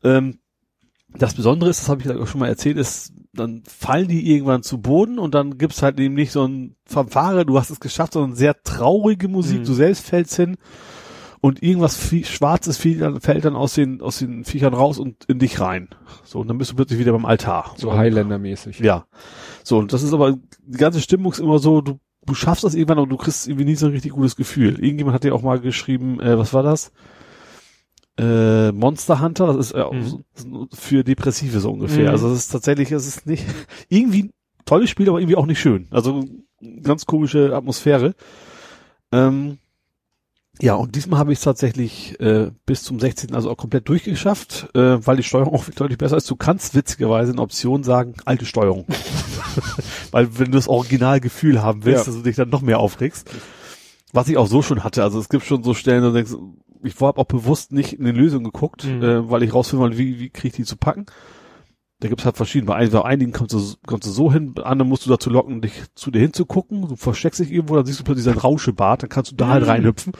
Ähm, 0.03 0.39
das 1.17 1.33
Besondere 1.33 1.69
ist, 1.69 1.81
das 1.81 1.89
habe 1.89 2.01
ich 2.01 2.09
auch 2.09 2.27
schon 2.27 2.39
mal 2.39 2.47
erzählt, 2.47 2.77
ist, 2.77 3.13
dann 3.33 3.63
fallen 3.67 4.07
die 4.07 4.31
irgendwann 4.33 4.63
zu 4.63 4.79
Boden 4.79 5.19
und 5.19 5.35
dann 5.35 5.57
gibt's 5.57 5.81
halt 5.81 5.99
eben 5.99 6.13
nicht 6.13 6.31
so 6.31 6.45
ein 6.45 6.75
Fanfare, 6.85 7.45
du 7.45 7.57
hast 7.59 7.69
es 7.69 7.79
geschafft, 7.79 8.13
sondern 8.13 8.35
sehr 8.35 8.61
traurige 8.63 9.27
Musik, 9.27 9.59
Mhm. 9.61 9.65
du 9.65 9.73
selbst 9.73 10.05
fällst 10.05 10.35
hin 10.35 10.57
und 11.41 11.61
irgendwas 11.61 11.97
viel, 11.97 12.25
Schwarzes 12.25 12.77
fällt 12.77 13.01
dann, 13.01 13.19
fällt 13.21 13.45
dann 13.45 13.55
aus 13.55 13.73
den, 13.73 14.01
aus 14.01 14.19
den 14.19 14.45
Viechern 14.45 14.73
raus 14.73 14.97
und 14.99 15.25
in 15.25 15.39
dich 15.39 15.59
rein. 15.59 15.89
So, 16.23 16.39
und 16.39 16.47
dann 16.47 16.57
bist 16.57 16.71
du 16.71 16.75
plötzlich 16.75 16.99
wieder 16.99 17.11
beim 17.11 17.25
Altar. 17.25 17.73
So 17.77 17.93
Highlander-mäßig. 17.93 18.79
ja. 18.79 19.05
So, 19.63 19.77
und 19.79 19.93
das 19.93 20.03
ist 20.03 20.13
aber, 20.13 20.37
die 20.65 20.77
ganze 20.77 21.01
Stimmung 21.01 21.31
ist 21.33 21.39
immer 21.39 21.59
so, 21.59 21.81
du, 21.81 21.99
du 22.25 22.33
schaffst 22.33 22.63
das 22.63 22.73
irgendwann 22.75 22.99
und 22.99 23.09
du 23.09 23.17
kriegst 23.17 23.47
irgendwie 23.47 23.65
nie 23.65 23.75
so 23.75 23.85
ein 23.87 23.91
richtig 23.91 24.11
gutes 24.13 24.35
Gefühl. 24.35 24.79
Irgendjemand 24.83 25.13
hat 25.15 25.23
dir 25.23 25.35
auch 25.35 25.41
mal 25.41 25.59
geschrieben, 25.59 26.19
äh, 26.19 26.37
was 26.37 26.53
war 26.53 26.63
das? 26.63 26.91
Äh, 28.17 28.71
Monster 28.71 29.19
Hunter, 29.21 29.47
das 29.47 29.67
ist 29.67 29.71
äh, 29.73 29.83
Mhm. 29.91 30.69
für 30.73 31.03
Depressive 31.03 31.59
so 31.59 31.71
ungefähr. 31.71 32.03
Mhm. 32.05 32.09
Also 32.11 32.29
es 32.29 32.39
ist 32.39 32.47
tatsächlich, 32.49 32.91
es 32.91 33.07
ist 33.07 33.25
nicht, 33.25 33.45
irgendwie 33.89 34.23
ein 34.23 34.31
tolles 34.65 34.89
Spiel, 34.89 35.09
aber 35.09 35.19
irgendwie 35.19 35.35
auch 35.35 35.45
nicht 35.45 35.59
schön. 35.59 35.87
Also 35.91 36.23
ganz 36.83 37.05
komische 37.05 37.53
Atmosphäre. 37.55 38.15
Ähm, 39.11 39.57
ja, 40.61 40.75
und 40.75 40.95
diesmal 40.95 41.19
habe 41.19 41.33
ich 41.33 41.39
es 41.39 41.43
tatsächlich 41.43 42.17
äh, 42.21 42.49
bis 42.65 42.83
zum 42.83 42.97
16. 43.01 43.35
also 43.35 43.51
auch 43.51 43.57
komplett 43.57 43.89
durchgeschafft, 43.89 44.69
äh, 44.73 45.05
weil 45.05 45.17
die 45.17 45.23
Steuerung 45.23 45.53
auch 45.55 45.65
deutlich 45.65 45.97
besser 45.97 46.15
ist. 46.15 46.31
Du 46.31 46.37
kannst 46.37 46.73
witzigerweise 46.75 47.33
in 47.33 47.39
Option 47.39 47.83
sagen, 47.83 48.13
alte 48.23 48.45
Steuerung. 48.45 48.85
weil 50.11 50.39
wenn 50.39 50.45
du 50.51 50.57
das 50.57 50.69
Originalgefühl 50.69 51.61
haben 51.61 51.83
willst, 51.83 52.05
Ja. 52.07 52.13
dass 52.13 52.15
du 52.15 52.23
dich 52.23 52.37
dann 52.37 52.49
noch 52.49 52.61
mehr 52.61 52.79
aufregst. 52.79 53.29
Was 54.13 54.29
ich 54.29 54.37
auch 54.37 54.47
so 54.47 54.61
schon 54.61 54.85
hatte. 54.85 55.03
Also 55.03 55.19
es 55.19 55.27
gibt 55.27 55.43
schon 55.43 55.61
so 55.63 55.73
Stellen, 55.73 56.01
wo 56.03 56.07
du 56.07 56.13
denkst, 56.13 56.31
ich 56.85 56.99
habe 57.01 57.19
auch 57.19 57.25
bewusst 57.25 57.71
nicht 57.71 57.93
in 57.93 58.05
die 58.05 58.11
Lösung 58.11 58.43
geguckt, 58.43 58.85
Mhm. 58.85 59.03
äh, 59.03 59.29
weil 59.29 59.43
ich 59.43 59.53
rausfinden 59.53 59.83
wollte, 59.83 59.97
wie, 59.97 60.19
wie 60.19 60.29
kriege 60.29 60.47
ich 60.49 60.53
die 60.55 60.63
zu 60.63 60.77
packen. 60.77 61.05
Da 61.99 62.09
gibt's 62.09 62.25
halt 62.25 62.35
verschiedene. 62.37 62.67
Bei 62.67 62.75
einigen, 62.75 62.91
bei 62.93 63.05
einigen 63.05 63.31
kommst 63.31 63.53
du, 63.53 63.61
kommst 63.87 64.05
du 64.07 64.11
so 64.11 64.31
hin, 64.31 64.53
bei 64.53 64.63
anderen 64.63 64.89
musst 64.89 65.05
du 65.05 65.09
dazu 65.09 65.29
locken, 65.29 65.61
dich 65.61 65.73
zu 65.95 66.11
dir 66.11 66.19
hinzugucken. 66.19 66.87
Du 66.87 66.95
versteckst 66.97 67.39
dich 67.39 67.51
irgendwo, 67.51 67.75
dann 67.75 67.85
siehst 67.85 67.99
du 67.99 68.03
plötzlich 68.03 68.25
sein 68.25 68.37
Rauschebart, 68.37 69.03
dann 69.03 69.09
kannst 69.09 69.31
du 69.31 69.35
da 69.35 69.47
halt 69.47 69.63
Mhm. 69.63 69.69
reinhüpfen. 69.69 70.13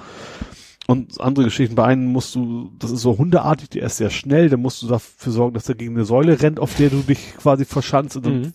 Und 0.87 1.19
andere 1.19 1.45
Geschichten, 1.45 1.75
bei 1.75 1.83
einem 1.85 2.05
musst 2.05 2.35
du, 2.35 2.71
das 2.79 2.91
ist 2.91 3.01
so 3.01 3.17
hundeartig, 3.17 3.69
der 3.71 3.83
ist 3.87 3.97
sehr 3.97 4.09
schnell, 4.11 4.49
dann 4.49 4.61
musst 4.61 4.81
du 4.83 4.87
dafür 4.87 5.31
sorgen, 5.33 5.53
dass 5.55 5.67
er 5.67 5.75
gegen 5.75 5.95
eine 5.95 6.05
Säule 6.05 6.41
rennt, 6.41 6.59
auf 6.59 6.75
der 6.75 6.89
du 6.91 6.97
dich 7.01 7.35
quasi 7.37 7.65
verschanzt. 7.65 8.23
Mhm. 8.23 8.53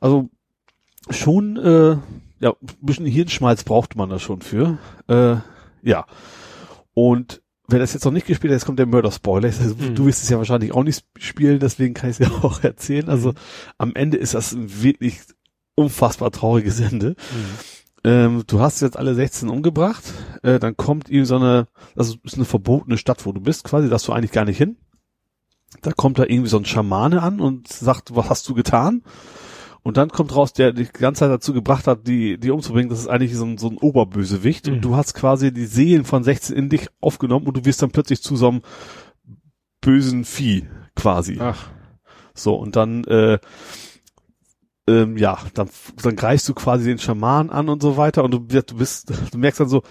Also 0.00 0.28
schon, 1.10 1.56
äh, 1.56 1.96
ja, 2.40 2.50
ein 2.50 2.76
bisschen 2.80 3.06
Hirnschmalz 3.06 3.64
braucht 3.64 3.96
man 3.96 4.08
da 4.10 4.18
schon 4.18 4.40
für. 4.42 4.78
Äh, 5.08 5.36
ja. 5.82 6.04
Und 7.08 7.40
wer 7.68 7.78
das 7.78 7.94
jetzt 7.94 8.04
noch 8.04 8.12
nicht 8.12 8.26
gespielt 8.26 8.52
hat, 8.52 8.56
jetzt 8.58 8.66
kommt 8.66 8.78
der 8.78 8.86
Murder-Spoiler. 8.86 9.46
Also, 9.48 9.74
Mhm. 9.76 9.94
Du 9.94 10.06
wirst 10.06 10.22
es 10.22 10.28
ja 10.28 10.36
wahrscheinlich 10.38 10.72
auch 10.72 10.82
nicht 10.84 11.04
spielen, 11.18 11.58
deswegen 11.60 11.94
kann 11.94 12.10
ich 12.10 12.20
es 12.20 12.26
ja 12.28 12.34
auch 12.42 12.62
erzählen. 12.62 13.08
Also 13.08 13.30
Mhm. 13.30 13.34
am 13.78 13.94
Ende 13.94 14.16
ist 14.18 14.34
das 14.34 14.52
ein 14.52 14.82
wirklich 14.82 15.20
unfassbar 15.76 16.30
trauriges 16.30 16.80
Ende. 16.80 17.14
Ähm, 18.04 18.44
du 18.46 18.60
hast 18.60 18.80
jetzt 18.82 18.98
alle 18.98 19.14
16 19.14 19.48
umgebracht, 19.48 20.02
äh, 20.42 20.58
dann 20.58 20.76
kommt 20.76 21.08
ihm 21.08 21.24
so 21.24 21.36
eine, 21.36 21.68
das 21.94 22.16
ist 22.22 22.34
eine 22.34 22.44
verbotene 22.46 22.98
Stadt, 22.98 23.24
wo 23.26 23.32
du 23.32 23.40
bist, 23.40 23.64
quasi, 23.64 23.88
darfst 23.88 24.08
du 24.08 24.12
eigentlich 24.12 24.32
gar 24.32 24.44
nicht 24.46 24.58
hin. 24.58 24.76
Da 25.82 25.92
kommt 25.92 26.18
da 26.18 26.24
irgendwie 26.24 26.48
so 26.48 26.56
ein 26.58 26.64
Schamane 26.64 27.22
an 27.22 27.40
und 27.40 27.68
sagt, 27.68 28.14
was 28.16 28.28
hast 28.28 28.48
du 28.48 28.54
getan? 28.54 29.02
Und 29.82 29.96
dann 29.96 30.10
kommt 30.10 30.34
raus, 30.36 30.52
der 30.52 30.72
dich 30.72 30.92
die 30.92 30.98
ganze 31.00 31.20
Zeit 31.20 31.30
dazu 31.30 31.52
gebracht 31.54 31.86
hat, 31.86 32.06
die, 32.06 32.38
die 32.38 32.50
umzubringen, 32.50 32.90
das 32.90 32.98
ist 33.00 33.08
eigentlich 33.08 33.34
so 33.34 33.44
ein, 33.46 33.56
so 33.58 33.68
ein 33.68 33.78
Oberbösewicht. 33.78 34.66
Mhm. 34.66 34.74
Und 34.74 34.80
du 34.82 34.96
hast 34.96 35.14
quasi 35.14 35.52
die 35.52 35.64
Seelen 35.66 36.04
von 36.04 36.22
16 36.22 36.54
in 36.56 36.68
dich 36.68 36.88
aufgenommen 37.00 37.46
und 37.46 37.56
du 37.56 37.64
wirst 37.64 37.80
dann 37.82 37.90
plötzlich 37.90 38.22
zu 38.22 38.36
so 38.36 38.48
einem 38.48 38.62
bösen 39.80 40.24
Vieh 40.24 40.66
quasi. 40.94 41.38
Ach, 41.40 41.68
So, 42.34 42.54
und 42.54 42.76
dann, 42.76 43.04
äh, 43.04 43.38
ähm, 44.86 45.16
ja, 45.16 45.38
dann, 45.54 45.68
dann 46.02 46.16
greifst 46.16 46.48
du 46.48 46.54
quasi 46.54 46.84
den 46.84 46.98
Schaman 46.98 47.50
an 47.50 47.68
und 47.68 47.80
so 47.82 47.96
weiter 47.96 48.24
und 48.24 48.32
du, 48.32 48.38
du 48.40 48.76
bist, 48.76 49.12
du 49.32 49.38
merkst 49.38 49.60
dann 49.60 49.68
so, 49.68 49.82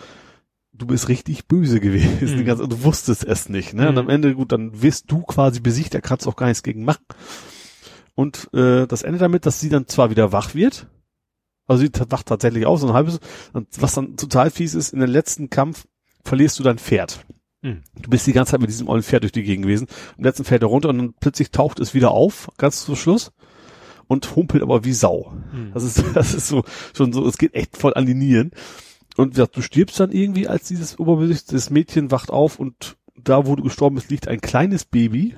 du 0.74 0.86
bist 0.86 1.08
richtig 1.10 1.48
böse 1.48 1.80
gewesen, 1.80 2.40
Mhm. 2.40 2.46
ganze, 2.46 2.68
du 2.68 2.84
wusstest 2.84 3.24
es 3.26 3.50
nicht, 3.50 3.74
ne? 3.74 3.88
Und 3.90 3.96
Mhm. 3.96 4.00
am 4.00 4.10
Ende, 4.10 4.36
gut, 4.36 4.52
dann 4.52 4.82
wirst 4.82 5.12
du 5.12 5.22
quasi 5.24 5.60
besiegt, 5.60 5.94
da 5.94 6.02
kannst 6.02 6.26
du 6.26 6.30
auch 6.30 6.36
gar 6.36 6.48
nichts 6.48 6.64
gegen 6.64 6.84
machen. 6.86 7.04
Und 8.20 8.54
äh, 8.54 8.86
das 8.86 9.04
endet 9.04 9.22
damit, 9.22 9.46
dass 9.46 9.62
sie 9.62 9.70
dann 9.70 9.88
zwar 9.88 10.10
wieder 10.10 10.34
wach 10.34 10.54
wird, 10.54 10.88
also 11.68 11.86
sie 11.86 11.90
wacht 12.10 12.26
tatsächlich 12.26 12.66
aus, 12.66 12.82
so 12.82 12.88
ein 12.88 12.94
halbes, 12.94 13.22
und 13.54 13.70
was 13.80 13.94
dann 13.94 14.18
total 14.18 14.52
fies 14.52 14.76
ist, 14.76 14.92
in 14.92 15.00
den 15.00 15.10
letzten 15.10 15.50
Kampf 15.50 15.88
verlierst 16.26 16.60
du 16.60 16.64
dein 16.64 16.80
Pferd. 16.80 17.26
Mhm. 17.62 17.82
Du 17.98 18.10
bist 18.10 18.28
die 18.28 18.34
ganze 18.34 18.52
Zeit 18.52 18.60
mit 18.60 18.70
diesem 18.70 18.90
ollen 18.90 19.04
Pferd 19.04 19.24
durch 19.24 19.32
die 19.32 19.44
Gegend 19.44 19.64
gewesen. 19.64 19.88
Im 20.18 20.26
letzten 20.26 20.44
er 20.44 20.62
runter 20.66 20.90
und 20.90 20.98
dann 20.98 21.14
plötzlich 21.18 21.52
taucht 21.52 21.80
es 21.80 21.94
wieder 21.94 22.12
auf, 22.12 22.50
ganz 22.58 22.84
zum 22.84 22.98
Schluss, 22.98 23.32
und 24.08 24.36
humpelt 24.36 24.64
aber 24.64 24.84
wie 24.84 24.92
Sau. 24.92 25.32
Mhm. 25.54 25.72
Das 25.74 25.86
ist, 25.86 26.04
das 26.14 26.34
ist 26.34 26.50
so, 26.50 26.66
schon 26.94 27.14
so, 27.14 27.26
es 27.26 27.38
geht 27.38 27.54
echt 27.54 27.78
voll 27.78 27.94
an 27.94 28.06
die 28.06 28.16
Nieren. 28.16 28.52
Und 29.16 29.38
du 29.38 29.62
stirbst 29.62 29.98
dann 29.98 30.12
irgendwie, 30.12 30.50
als 30.50 30.68
dieses 30.68 31.00
Oberbesicht, 31.00 31.54
das 31.54 31.70
Mädchen 31.70 32.12
wacht 32.12 32.32
auf 32.32 32.60
und 32.60 32.98
da, 33.16 33.46
wo 33.46 33.56
du 33.56 33.64
gestorben 33.64 33.96
bist, 33.96 34.12
liegt 34.12 34.28
ein 34.28 34.42
kleines 34.42 34.84
Baby 34.84 35.36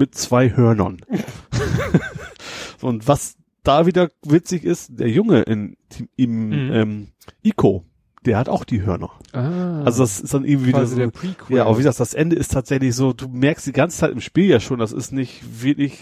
mit 0.00 0.14
zwei 0.16 0.50
Hörnern. 0.56 0.96
und 2.82 3.06
was 3.06 3.36
da 3.62 3.86
wieder 3.86 4.10
witzig 4.24 4.64
ist, 4.64 4.88
der 4.98 5.08
Junge 5.08 5.42
in, 5.42 5.76
im, 6.16 6.48
Mhm. 6.48 6.72
ähm, 6.72 7.08
Ico, 7.42 7.84
der 8.24 8.38
hat 8.38 8.48
auch 8.48 8.64
die 8.64 8.82
Hörner. 8.82 9.10
Ah, 9.32 9.82
Also 9.84 10.02
das 10.02 10.20
ist 10.20 10.32
dann 10.34 10.44
irgendwie 10.44 10.68
wieder 10.68 10.86
so, 10.86 10.96
der 10.96 11.08
Prequel. 11.10 11.56
ja, 11.58 11.64
aber 11.66 11.74
wie 11.74 11.82
gesagt, 11.82 12.00
das 12.00 12.14
Ende 12.14 12.36
ist 12.36 12.52
tatsächlich 12.52 12.94
so, 12.94 13.12
du 13.12 13.28
merkst 13.28 13.66
die 13.66 13.72
ganze 13.72 13.98
Zeit 13.98 14.10
im 14.12 14.20
Spiel 14.20 14.46
ja 14.46 14.60
schon, 14.60 14.78
das 14.78 14.92
ist 14.92 15.12
nicht 15.12 15.62
wirklich, 15.62 15.98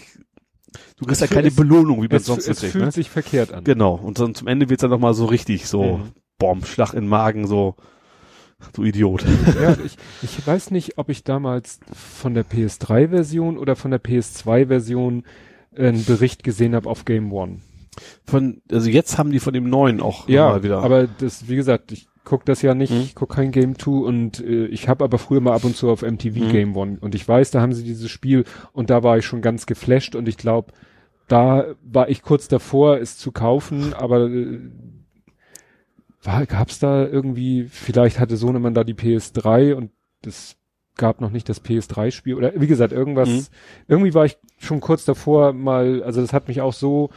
du 0.97 1.05
kriegst 1.05 1.21
ja 1.21 1.25
Es- 1.25 1.31
keine 1.31 1.49
es- 1.49 1.55
Belohnung, 1.55 1.97
wie 2.01 2.07
man 2.07 2.17
es, 2.17 2.25
sonst 2.25 2.45
so 2.45 2.51
es 2.51 2.59
kriegt, 2.59 2.71
fühlt 2.73 2.85
ne? 2.85 2.91
sich 2.91 3.09
verkehrt 3.09 3.53
an. 3.53 3.63
Genau. 3.63 3.95
Und 3.95 4.19
dann 4.19 4.35
zum 4.35 4.47
Ende 4.47 4.69
wird's 4.69 4.81
dann 4.81 4.89
nochmal 4.91 5.13
so 5.13 5.25
richtig 5.25 5.67
so, 5.67 5.97
Mhm. 5.97 6.11
Bomb, 6.37 6.65
Schlag 6.65 6.93
in 6.93 7.01
den 7.01 7.09
Magen, 7.09 7.47
so, 7.47 7.75
du 8.73 8.83
Idiot. 8.83 9.23
ja, 9.61 9.75
ich, 9.85 9.97
ich 10.21 10.45
weiß 10.47 10.71
nicht, 10.71 10.97
ob 10.97 11.09
ich 11.09 11.23
damals 11.23 11.79
von 11.93 12.33
der 12.33 12.45
PS3-Version 12.45 13.57
oder 13.57 13.75
von 13.75 13.91
der 13.91 14.01
PS2-Version 14.03 15.23
einen 15.75 16.05
Bericht 16.05 16.43
gesehen 16.43 16.75
habe 16.75 16.89
auf 16.89 17.05
Game 17.05 17.31
One. 17.31 17.59
Von, 18.25 18.61
also 18.71 18.89
jetzt 18.89 19.17
haben 19.17 19.31
die 19.31 19.39
von 19.39 19.53
dem 19.53 19.69
neuen 19.69 19.99
auch 20.01 20.27
Ja, 20.29 20.63
wieder. 20.63 20.79
aber 20.83 21.07
das, 21.07 21.47
wie 21.49 21.55
gesagt, 21.55 21.91
ich 21.91 22.07
guck 22.23 22.45
das 22.45 22.61
ja 22.61 22.75
nicht, 22.75 22.91
ich 22.93 23.15
guck 23.15 23.29
kein 23.33 23.51
Game 23.51 23.77
2 23.77 23.91
und 23.91 24.39
äh, 24.39 24.65
ich 24.67 24.87
habe 24.87 25.03
aber 25.03 25.17
früher 25.17 25.41
mal 25.41 25.53
ab 25.53 25.63
und 25.63 25.75
zu 25.75 25.89
auf 25.89 26.01
MTV 26.03 26.35
Mhm. 26.39 26.51
Game 26.51 26.75
One 26.77 26.97
und 27.01 27.15
ich 27.15 27.27
weiß, 27.27 27.51
da 27.51 27.59
haben 27.61 27.73
sie 27.73 27.83
dieses 27.83 28.09
Spiel 28.11 28.43
und 28.71 28.89
da 28.89 29.01
war 29.03 29.17
ich 29.17 29.25
schon 29.25 29.41
ganz 29.41 29.65
geflasht 29.65 30.15
und 30.15 30.27
ich 30.27 30.37
glaube, 30.37 30.71
da 31.27 31.65
war 31.83 32.09
ich 32.09 32.21
kurz 32.21 32.47
davor, 32.47 32.97
es 32.99 33.17
zu 33.17 33.31
kaufen, 33.31 33.93
aber 33.93 34.29
war, 36.23 36.45
gab's 36.45 36.79
da 36.79 37.05
irgendwie, 37.05 37.65
vielleicht 37.69 38.19
hatte 38.19 38.37
Sohnemann 38.37 38.73
da 38.73 38.83
die 38.83 38.93
PS3 38.93 39.73
und 39.73 39.91
das 40.21 40.55
gab 40.95 41.21
noch 41.21 41.29
nicht 41.31 41.47
das 41.47 41.63
PS3-Spiel 41.63 42.35
oder 42.35 42.51
wie 42.59 42.67
gesagt, 42.67 42.91
irgendwas, 42.91 43.29
Mhm. 43.29 43.45
irgendwie 43.87 44.13
war 44.13 44.25
ich 44.25 44.37
schon 44.57 44.81
kurz 44.81 45.05
davor 45.05 45.53
mal, 45.53 46.03
also 46.03 46.19
das 46.21 46.33
hat 46.33 46.47
mich 46.49 46.59
auch 46.61 46.73
so 46.73 47.09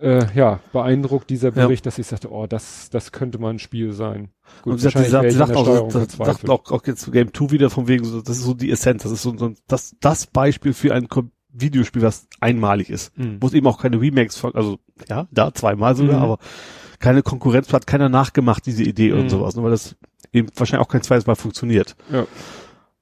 äh, 0.00 0.26
ja, 0.34 0.58
beeindruckt, 0.72 1.30
dieser 1.30 1.50
Ja. 1.50 1.66
Bericht, 1.66 1.86
dass 1.86 1.98
ich 1.98 2.08
sagte, 2.08 2.28
oh, 2.32 2.48
das, 2.48 2.90
das 2.90 3.12
könnte 3.12 3.38
mal 3.38 3.50
ein 3.50 3.60
Spiel 3.60 3.92
sein. 3.92 4.30
und 4.64 4.78
sie 4.78 4.90
sagt, 4.90 4.98
sie 4.98 5.36
sagt, 5.36 5.54
auch, 5.54 5.90
sagt 5.92 6.50
auch, 6.50 6.72
auch 6.72 6.84
jetzt 6.84 7.10
Game 7.12 7.32
2 7.32 7.52
wieder 7.52 7.70
von 7.70 7.86
wegen, 7.86 8.04
so, 8.04 8.20
das 8.20 8.38
ist 8.38 8.42
so 8.44 8.54
die 8.54 8.72
Essenz, 8.72 9.04
das 9.04 9.12
ist 9.12 9.22
so, 9.22 9.36
so 9.38 9.52
das, 9.68 9.94
das 10.00 10.26
Beispiel 10.26 10.72
für 10.72 10.92
ein 10.92 11.06
Videospiel, 11.52 12.02
was 12.02 12.26
einmalig 12.40 12.90
ist. 12.90 13.16
Mhm. 13.16 13.36
Wo 13.40 13.46
es 13.46 13.54
eben 13.54 13.68
auch 13.68 13.80
keine 13.80 14.00
Remakes 14.00 14.36
von, 14.36 14.52
also, 14.56 14.80
ja, 15.08 15.28
da 15.30 15.54
zweimal 15.54 15.94
sogar, 15.94 16.16
Mhm. 16.16 16.22
aber 16.24 16.38
keine 17.04 17.22
Konkurrenz 17.22 17.70
hat 17.72 17.86
keiner 17.86 18.08
nachgemacht, 18.08 18.64
diese 18.64 18.82
Idee 18.82 19.12
Mhm. 19.12 19.20
und 19.20 19.28
sowas, 19.28 19.54
ne, 19.56 19.62
weil 19.62 19.70
das 19.72 19.94
eben 20.32 20.48
wahrscheinlich 20.56 20.86
auch 20.86 20.90
kein 20.90 21.02
zweites 21.02 21.26
Mal 21.26 21.34
funktioniert. 21.36 21.96
Ja. 22.10 22.26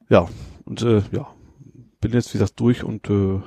Ja, 0.09 0.29
und 0.65 0.83
äh, 0.83 1.03
ja, 1.13 1.29
bin 2.01 2.13
jetzt 2.13 2.35
wie 2.35 2.39
gesagt 2.39 2.59
durch 2.59 2.83
und 2.83 3.09
äh, 3.09 3.41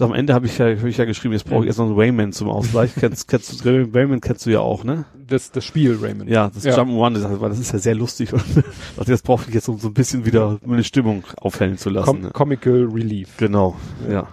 am 0.00 0.12
Ende 0.12 0.34
habe 0.34 0.46
ich 0.46 0.58
ja, 0.58 0.66
hab 0.76 0.84
ich 0.84 0.96
ja 0.96 1.04
geschrieben, 1.04 1.34
jetzt 1.34 1.44
brauche 1.44 1.62
ich 1.62 1.68
erst 1.68 1.78
noch 1.78 1.86
einen 1.86 1.94
Rayman 1.96 2.32
zum 2.32 2.48
Ausgleich. 2.48 2.92
kennst, 2.98 3.28
kennst 3.28 3.64
du, 3.64 3.88
Rayman 3.94 4.20
kennst 4.20 4.44
du 4.44 4.50
ja 4.50 4.58
auch, 4.58 4.82
ne? 4.82 5.04
Das, 5.26 5.52
das 5.52 5.64
Spiel, 5.64 5.96
Raymond. 6.02 6.28
Ja, 6.28 6.50
das 6.52 6.64
Ja. 6.64 6.76
Jump'n'Run, 6.76 7.14
das, 7.14 7.40
weil 7.40 7.48
das 7.50 7.60
ist 7.60 7.72
ja 7.72 7.78
sehr 7.78 7.94
lustig 7.94 8.32
und 8.32 8.42
jetzt 9.06 9.22
brauche 9.22 9.44
ich 9.48 9.54
jetzt, 9.54 9.68
um 9.68 9.78
so 9.78 9.86
ein 9.88 9.94
bisschen 9.94 10.26
wieder 10.26 10.58
meine 10.66 10.82
Stimmung 10.82 11.22
aufhellen 11.36 11.78
zu 11.78 11.90
lassen. 11.90 12.06
Com 12.06 12.20
ne? 12.22 12.30
Comical 12.32 12.88
Relief. 12.92 13.36
Genau, 13.36 13.76
ja. 14.08 14.12
Ja. 14.14 14.28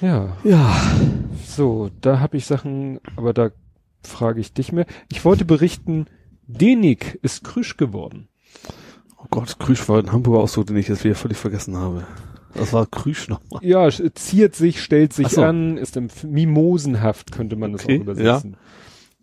Ja. 0.00 0.36
So, 1.46 1.90
da 2.00 2.20
habe 2.20 2.36
ich 2.36 2.46
Sachen, 2.46 3.00
aber 3.16 3.32
da 3.32 3.50
frage 4.02 4.40
ich 4.40 4.52
dich 4.52 4.72
mehr. 4.72 4.86
Ich 5.10 5.24
wollte 5.24 5.44
berichten, 5.44 6.06
Denik 6.46 7.18
ist 7.22 7.44
krüsch 7.44 7.76
geworden. 7.76 8.28
Oh 9.18 9.26
Gott, 9.30 9.58
Krüsch 9.58 9.88
war 9.88 9.98
ein 9.98 10.12
Hamburger 10.12 10.40
Ausdruck, 10.42 10.66
den 10.66 10.76
ich 10.76 10.88
jetzt 10.88 11.04
wieder 11.04 11.14
völlig 11.14 11.38
vergessen 11.38 11.76
habe. 11.76 12.06
Das 12.54 12.72
war 12.72 12.86
Krüsch 12.86 13.28
nochmal. 13.28 13.64
Ja, 13.64 13.88
ziert 14.14 14.54
sich, 14.54 14.82
stellt 14.82 15.12
sich 15.12 15.28
so. 15.28 15.42
an, 15.42 15.76
ist 15.78 15.96
im 15.96 16.06
F- 16.06 16.24
Mimosenhaft, 16.24 17.32
könnte 17.32 17.56
man 17.56 17.72
das 17.72 17.84
Okay, 17.84 17.96
auch 17.98 18.02
übersetzen. 18.02 18.56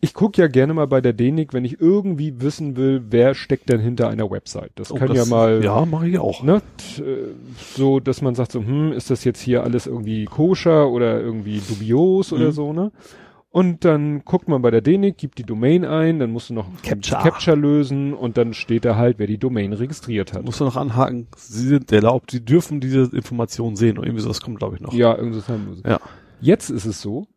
Ich 0.03 0.15
gucke 0.15 0.41
ja 0.41 0.47
gerne 0.47 0.73
mal 0.73 0.87
bei 0.87 0.99
der 0.99 1.13
Denik, 1.13 1.53
wenn 1.53 1.63
ich 1.63 1.79
irgendwie 1.79 2.41
wissen 2.41 2.75
will, 2.75 3.03
wer 3.11 3.35
steckt 3.35 3.69
denn 3.69 3.79
hinter 3.79 4.09
einer 4.09 4.29
Website. 4.31 4.71
Das 4.75 4.91
Oh, 4.91 4.95
kann 4.95 5.09
das- 5.09 5.17
ja 5.17 5.25
mal 5.25 5.63
Ja, 5.63 5.85
mache 5.85 6.09
ich 6.09 6.17
auch. 6.17 6.41
ne, 6.43 6.61
äh, 6.97 7.01
so, 7.75 7.99
dass 7.99 8.21
man 8.23 8.33
sagt 8.33 8.51
so, 8.51 8.59
hm, 8.61 8.91
ist 8.93 9.11
das 9.11 9.23
jetzt 9.23 9.39
hier 9.41 9.63
alles 9.63 9.85
irgendwie 9.85 10.25
koscher 10.25 10.89
oder 10.89 11.19
irgendwie 11.21 11.59
dubios 11.67 12.33
oder 12.33 12.47
Mhm. 12.47 12.51
so, 12.51 12.73
ne? 12.73 12.91
Und 13.53 13.83
dann 13.83 14.23
guckt 14.23 14.47
man 14.47 14.61
bei 14.61 14.71
der 14.71 14.79
DENIC, 14.81 15.17
gibt 15.17 15.37
die 15.37 15.43
Domain 15.43 15.83
ein, 15.85 16.19
dann 16.19 16.31
musst 16.31 16.49
du 16.49 16.53
noch 16.53 16.67
Captcha. 16.83 17.21
Capture 17.21 17.57
lösen 17.57 18.13
und 18.13 18.37
dann 18.37 18.53
steht 18.53 18.85
da 18.85 18.95
halt, 18.95 19.19
wer 19.19 19.27
die 19.27 19.37
Domain 19.37 19.73
registriert 19.73 20.31
hat. 20.33 20.45
Musst 20.45 20.61
du 20.61 20.63
noch 20.63 20.77
anhaken, 20.77 21.27
sie 21.35 21.67
sind 21.67 21.91
erlaubt, 21.91 22.31
sie 22.31 22.43
dürfen 22.43 22.79
diese 22.79 23.09
Informationen 23.15 23.75
sehen 23.75 23.97
oder 23.97 24.07
irgendwie 24.07 24.23
sowas 24.23 24.39
kommt, 24.41 24.57
glaube 24.59 24.75
ich, 24.77 24.81
noch. 24.81 24.93
Ja, 24.93 25.15
irgendwas 25.17 25.47
haben 25.49 25.67
wir. 25.83 25.91
Ja. 25.91 25.99
Jetzt 26.39 26.69
ist 26.69 26.85
es 26.85 27.01
so. 27.01 27.27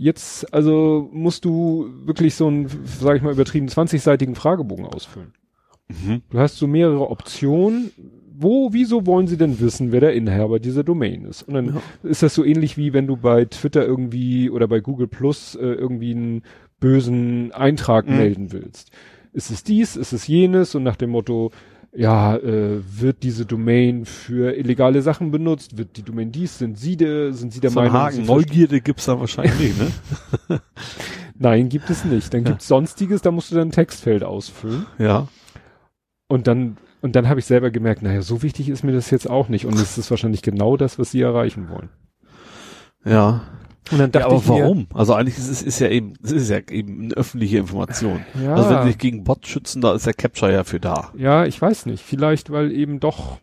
Jetzt, 0.00 0.54
also 0.54 1.08
musst 1.12 1.44
du 1.44 1.90
wirklich 2.04 2.36
so 2.36 2.46
einen, 2.46 2.68
sag 2.84 3.16
ich 3.16 3.22
mal 3.22 3.32
übertrieben, 3.32 3.66
20-seitigen 3.66 4.36
Fragebogen 4.36 4.86
ausfüllen. 4.86 5.32
Mhm. 5.88 6.22
Du 6.30 6.38
hast 6.38 6.56
so 6.56 6.68
mehrere 6.68 7.10
Optionen. 7.10 7.90
Wo, 8.40 8.72
wieso 8.72 9.04
wollen 9.06 9.26
sie 9.26 9.36
denn 9.36 9.58
wissen, 9.58 9.90
wer 9.90 9.98
der 9.98 10.12
Inhaber 10.14 10.60
dieser 10.60 10.84
Domain 10.84 11.24
ist? 11.24 11.42
Und 11.42 11.54
dann 11.54 11.66
Ja. 11.74 11.82
ist 12.08 12.22
das 12.22 12.32
so 12.36 12.44
ähnlich 12.44 12.76
wie 12.76 12.92
wenn 12.92 13.08
du 13.08 13.16
bei 13.16 13.44
Twitter 13.46 13.84
irgendwie 13.84 14.48
oder 14.50 14.68
bei 14.68 14.78
Google 14.78 15.08
Plus 15.08 15.56
äh, 15.56 15.66
irgendwie 15.66 16.12
einen 16.12 16.42
bösen 16.78 17.50
Eintrag 17.50 18.06
Mhm. 18.08 18.16
melden 18.16 18.52
willst. 18.52 18.92
Ist 19.32 19.50
es 19.50 19.64
dies, 19.64 19.96
ist 19.96 20.12
es 20.12 20.28
jenes? 20.28 20.76
Und 20.76 20.84
nach 20.84 20.94
dem 20.94 21.10
Motto, 21.10 21.50
ja, 21.92 22.36
äh, 22.36 22.80
wird 23.00 23.22
diese 23.22 23.46
Domain 23.46 24.04
für 24.04 24.54
illegale 24.56 25.02
Sachen 25.02 25.30
benutzt? 25.30 25.78
Wird 25.78 25.96
die 25.96 26.02
Domain 26.02 26.30
dies? 26.32 26.58
Sind 26.58 26.78
sie 26.78 26.96
der, 26.96 27.32
sind 27.32 27.52
sie 27.52 27.60
der 27.60 27.70
Meinung? 27.70 27.92
Haken, 27.92 28.16
sie 28.16 28.22
Neugierde 28.22 28.80
gibt's 28.80 29.06
da 29.06 29.18
wahrscheinlich 29.18 29.58
nicht, 29.58 29.78
ne? 30.48 30.60
Nein, 31.38 31.68
gibt 31.68 31.88
es 31.90 32.04
nicht. 32.04 32.32
Dann 32.34 32.44
Ja. 32.44 32.50
gibt's 32.50 32.68
Sonstiges, 32.68 33.22
da 33.22 33.30
musst 33.30 33.50
du 33.50 33.54
dann 33.56 33.68
ein 33.68 33.72
Textfeld 33.72 34.22
ausfüllen. 34.24 34.86
Ja. 34.98 35.28
Und 36.28 36.46
dann, 36.46 36.76
und 37.00 37.16
dann 37.16 37.28
habe 37.28 37.40
ich 37.40 37.46
selber 37.46 37.70
gemerkt, 37.70 38.02
naja, 38.02 38.22
so 38.22 38.42
wichtig 38.42 38.68
ist 38.68 38.82
mir 38.84 38.92
das 38.92 39.10
jetzt 39.10 39.30
auch 39.30 39.48
nicht. 39.48 39.64
Und 39.64 39.74
es 39.74 39.96
ist 39.96 40.10
wahrscheinlich 40.10 40.42
genau 40.42 40.76
das, 40.76 40.98
was 40.98 41.10
sie 41.12 41.22
erreichen 41.22 41.68
wollen. 41.70 41.88
Ja. 43.04 43.42
Und 43.90 43.98
dann 43.98 44.10
Ja, 44.12 44.26
aber 44.26 44.36
ich 44.36 44.46
mir, 44.46 44.62
warum? 44.62 44.86
Also 44.94 45.14
eigentlich 45.14 45.38
ist 45.38 45.48
es 45.48 45.62
ist 45.62 45.78
ja 45.78 45.88
eben, 45.88 46.14
es 46.22 46.32
ist 46.32 46.48
ja 46.50 46.58
eben 46.70 47.04
eine 47.04 47.14
öffentliche 47.14 47.58
Information. 47.58 48.20
Ja, 48.42 48.54
Also 48.54 48.70
wenn 48.70 48.82
sie 48.82 48.88
sich 48.88 48.98
gegen 48.98 49.24
Bots 49.24 49.48
schützen, 49.48 49.80
da 49.80 49.94
ist 49.94 50.06
der 50.06 50.14
Capture 50.14 50.52
ja 50.52 50.64
für 50.64 50.80
da. 50.80 51.12
ja, 51.16 51.44
ich 51.46 51.60
weiß 51.60 51.86
nicht. 51.86 52.02
Vielleicht, 52.04 52.50
weil 52.50 52.70
eben 52.72 53.00
doch, 53.00 53.38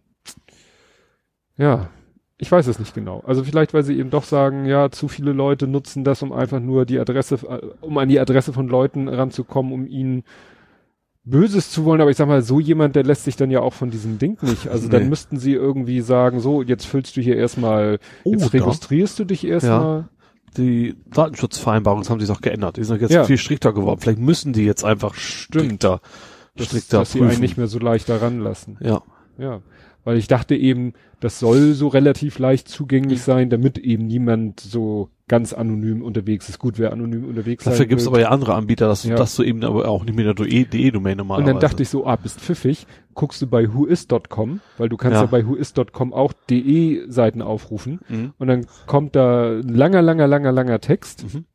ja, 1.57 1.89
ich 2.37 2.51
weiß 2.51 2.67
es 2.67 2.79
nicht 2.79 2.93
genau. 2.93 3.23
Also 3.25 3.43
vielleicht, 3.43 3.73
weil 3.73 3.83
sie 3.83 3.97
eben 3.97 4.09
doch 4.09 4.25
sagen, 4.25 4.65
ja, 4.65 4.91
zu 4.91 5.07
viele 5.07 5.31
Leute 5.31 5.67
nutzen 5.67 6.03
das, 6.03 6.21
um 6.21 6.33
einfach 6.33 6.59
nur 6.59 6.85
die 6.85 6.99
Adresse, 6.99 7.35
äh, 7.47 7.61
um 7.81 7.97
an 7.97 8.09
die 8.09 8.19
Adresse 8.19 8.51
von 8.51 8.67
Leuten 8.67 9.07
ranzukommen, 9.07 9.71
um 9.71 9.87
ihnen 9.87 10.23
Böses 11.27 11.71
zu 11.71 11.85
wollen, 11.85 12.01
aber 12.01 12.11
ich 12.11 12.17
sag 12.17 12.27
mal, 12.27 12.43
so 12.43 12.59
jemand, 12.59 12.95
der 12.95 13.03
lässt 13.03 13.23
sich 13.23 13.35
dann 13.35 13.49
ja 13.49 13.59
auch 13.61 13.73
von 13.73 13.89
diesem 13.89 14.19
Ding 14.19 14.37
nicht. 14.43 14.67
Also 14.67 14.89
dann 14.89 15.03
Nee. 15.03 15.09
müssten 15.09 15.39
sie 15.39 15.53
irgendwie 15.53 16.01
sagen, 16.01 16.39
so, 16.39 16.61
jetzt 16.61 16.85
füllst 16.85 17.17
du 17.17 17.21
hier 17.21 17.35
erstmal, 17.35 17.97
jetzt 18.25 18.53
Oder 18.53 18.53
registrierst 18.53 19.17
du 19.17 19.23
dich 19.25 19.47
erstmal. 19.47 20.07
Die 20.57 20.95
Datenschutzvereinbarungen 21.13 22.03
das 22.03 22.09
haben 22.09 22.19
sich 22.19 22.29
doch 22.29 22.41
geändert. 22.41 22.77
Die 22.77 22.83
sind 22.83 23.01
jetzt 23.01 23.11
Ja. 23.11 23.23
viel 23.23 23.37
strikter 23.37 23.73
geworden. 23.73 23.99
Vielleicht 23.99 24.19
müssen 24.19 24.53
die 24.53 24.63
jetzt 24.65 24.83
einfach 24.83 25.13
strikter, 25.15 26.01
dass, 26.55 26.67
strikter 26.67 26.99
dass 26.99 27.11
sie 27.11 27.19
einen 27.19 27.29
prüfen. 27.29 27.41
nicht 27.41 27.57
mehr 27.57 27.67
so 27.67 27.79
leicht 27.79 28.09
daran 28.09 28.39
lassen. 28.39 28.77
ja. 28.81 29.01
Ja, 29.37 29.61
weil 30.05 30.17
ich 30.17 30.27
dachte 30.27 30.55
eben, 30.55 30.93
das 31.19 31.39
soll 31.39 31.73
so 31.73 31.89
relativ 31.89 32.39
leicht 32.39 32.67
Mhm. 32.67 32.71
zugänglich 32.71 33.21
sein, 33.21 33.49
damit 33.49 33.77
eben 33.77 34.07
niemand 34.07 34.61
so 34.61 35.09
ganz 35.27 35.53
anonym 35.53 36.03
unterwegs 36.03 36.49
ist. 36.49 36.59
Gut, 36.59 36.77
wer 36.77 36.91
anonym 36.93 37.25
unterwegs 37.25 37.63
Dafür 37.63 37.87
gibt 37.87 38.01
es 38.01 38.07
aber 38.07 38.19
ja 38.19 38.29
andere 38.29 38.53
Anbieter, 38.53 38.87
dass, 38.87 39.03
Ja. 39.03 39.15
dass 39.15 39.35
du 39.35 39.43
eben 39.43 39.63
aber 39.63 39.87
auch 39.87 40.05
nicht 40.05 40.15
mit 40.15 40.25
der 40.25 40.35
DE-Domain 40.35 41.13
Und 41.13 41.17
normalerweise. 41.17 41.51
dann 41.53 41.59
dachte 41.61 41.81
ich 41.83 41.89
so, 41.89 42.05
ah, 42.05 42.15
bist 42.15 42.39
pfiffig, 42.39 42.85
guckst 43.15 43.41
du 43.41 43.47
bei 43.47 43.73
whois.com, 43.73 44.59
weil 44.77 44.89
du 44.89 44.97
kannst 44.97 45.15
ja, 45.15 45.21
Ja. 45.21 45.25
bei 45.27 45.45
whois.com 45.47 46.13
auch 46.13 46.31
de-Seiten 46.49 47.41
aufrufen. 47.41 48.01
Mhm. 48.07 48.33
Und 48.37 48.47
dann 48.47 48.67
kommt 48.85 49.15
da 49.15 49.53
ein 49.59 49.67
langer, 49.69 50.03
langer, 50.03 50.27
langer, 50.27 50.51
langer 50.51 50.79
Text, 50.79 51.25
Mhm. 51.33 51.45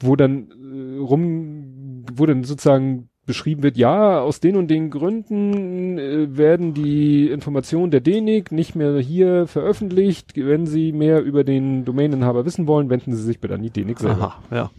wo 0.00 0.16
dann 0.16 0.48
äh, 0.50 0.98
rum, 0.98 2.04
wo 2.14 2.24
dann 2.24 2.42
sozusagen 2.44 3.10
beschrieben 3.26 3.62
wird, 3.62 3.76
ja, 3.76 4.20
aus 4.20 4.40
den 4.40 4.56
und 4.56 4.68
den 4.68 4.90
Gründen 4.90 5.98
äh, 5.98 6.36
werden 6.36 6.74
die 6.74 7.28
Informationen 7.28 7.90
der 7.90 8.00
DENIC 8.00 8.52
nicht 8.52 8.74
mehr 8.74 8.98
hier 8.98 9.46
veröffentlicht. 9.46 10.32
Wenn 10.36 10.66
Sie 10.66 10.92
mehr 10.92 11.22
über 11.22 11.44
den 11.44 11.84
Domaininhaber 11.84 12.44
wissen 12.44 12.66
wollen, 12.66 12.90
wenden 12.90 13.14
Sie 13.14 13.22
sich 13.22 13.40
bitte 13.40 13.54
an 13.54 13.62
die 13.62 13.70
DENIC 13.70 14.00
selber. 14.00 14.36
Aha, 14.50 14.54
ja. 14.54 14.70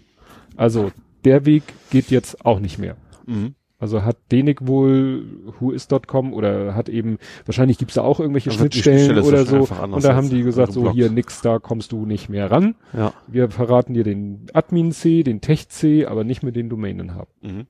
Also 0.55 0.91
der 1.23 1.45
Weg 1.45 1.63
geht 1.89 2.11
jetzt 2.11 2.45
auch 2.45 2.59
nicht 2.59 2.77
mehr. 2.77 2.95
Mhm. 3.25 3.55
Also 3.77 4.03
hat 4.03 4.17
DENIC 4.31 4.65
wohl 4.67 5.25
whois.com 5.59 6.33
oder 6.33 6.75
hat 6.75 6.87
eben, 6.87 7.17
wahrscheinlich 7.45 7.77
gibt's 7.77 7.95
da 7.95 8.03
auch 8.03 8.21
irgendwelche 8.21 8.49
die 8.49 8.55
Schnittstellen 8.55 9.19
oder 9.19 9.45
so. 9.45 9.67
Und 9.91 10.03
da 10.03 10.15
haben 10.15 10.29
die 10.29 10.43
gesagt, 10.43 10.71
so 10.71 10.91
hier 10.91 11.11
nix, 11.11 11.41
da 11.41 11.59
kommst 11.59 11.91
du 11.91 12.05
nicht 12.05 12.29
mehr 12.29 12.49
ran. 12.49 12.75
Ja. 12.93 13.13
Wir 13.27 13.49
verraten 13.49 13.93
dir 13.93 14.05
den 14.05 14.47
Admin-C, 14.53 15.23
den 15.23 15.41
Tech-C, 15.41 16.05
aber 16.05 16.23
nicht 16.23 16.41
mit 16.41 16.55
den 16.55 16.69
Domaininhaber. 16.69 17.27
Mhm. 17.41 17.67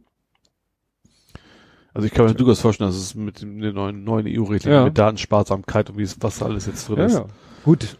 Also 1.96 2.06
ich 2.08 2.14
kann 2.14 2.26
mir 2.26 2.34
durchaus 2.36 2.60
vorstellen, 2.62 2.90
dass 2.90 2.98
es 2.98 3.16
mit 3.16 3.42
den 3.42 3.58
neuen, 3.74 4.04
neuen 4.04 4.28
EU-Richtlinien 4.28 4.82
Ja. 4.82 4.86
mit 4.86 4.98
Datensparsamkeit 4.98 5.90
und 5.90 5.98
wie 5.98 6.04
es, 6.04 6.18
was 6.22 6.38
da 6.40 6.46
alles 6.46 6.68
jetzt 6.68 6.88
drin 6.90 6.98
Ja, 7.00 7.06
ist. 7.06 7.14
ja. 7.16 7.26
Gut. 7.64 7.98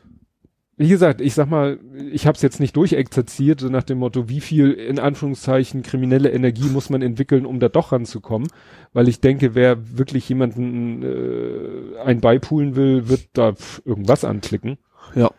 Wie 0.78 0.90
gesagt, 0.90 1.22
ich 1.22 1.34
sag 1.34 1.50
mal, 1.50 1.80
ich 2.12 2.28
habe 2.28 2.36
es 2.36 2.42
jetzt 2.42 2.60
nicht 2.60 2.76
durchexerziert, 2.76 3.62
so 3.62 3.70
nach 3.70 3.84
dem 3.84 4.00
Motto, 4.00 4.28
wie 4.28 4.42
viel 4.42 4.72
in 4.74 5.00
Anführungszeichen 5.00 5.82
kriminelle 5.84 6.30
Energie 6.30 6.68
muss 6.68 6.90
man 6.90 7.02
entwickeln, 7.02 7.46
um 7.46 7.62
da 7.62 7.70
doch 7.70 7.94
ranzukommen. 7.94 8.50
Weil 8.92 9.08
ich 9.08 9.22
denke, 9.22 9.56
wer 9.56 9.98
wirklich 9.98 10.28
jemanden 10.28 11.02
äh, 11.02 12.00
ein 12.04 12.20
beipulen 12.20 12.76
will, 12.76 13.08
wird 13.08 13.30
da 13.32 13.54
irgendwas 13.86 14.26
anklicken. 14.26 14.78
Ja. 15.16 15.32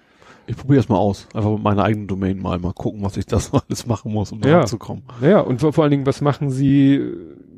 Ich 0.49 0.57
probiere 0.57 0.79
das 0.79 0.89
mal 0.89 0.97
aus. 0.97 1.27
Einfach 1.35 1.51
mit 1.51 1.63
meiner 1.63 1.83
eigenen 1.85 2.07
Domain 2.07 2.39
mal, 2.39 2.59
mal 2.59 2.73
gucken, 2.73 3.03
was 3.03 3.17
ich 3.17 3.27
das 3.27 3.53
alles 3.53 3.87
machen 3.87 4.13
muss, 4.13 4.31
um 4.33 4.41
da 4.41 4.49
Ja. 4.49 4.59
ranzukommen. 4.59 5.03
Naja, 5.21 5.41
und 5.41 5.61
vor, 5.61 5.77
allen 5.79 5.91
Dingen, 5.91 6.07
was 6.07 6.21
machen 6.21 6.51
Sie, 6.51 7.01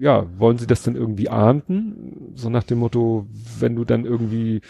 ja, 0.01 0.27
wollen 0.39 0.59
Sie 0.59 0.67
das 0.67 0.83
denn 0.83 0.97
irgendwie 0.97 1.29
ahnden? 1.29 2.33
So 2.35 2.49
nach 2.49 2.65
dem 2.65 2.79
Motto, 2.79 3.27
wenn 3.59 3.77
du 3.77 3.85
dann 3.85 4.05
irgendwie 4.07 4.61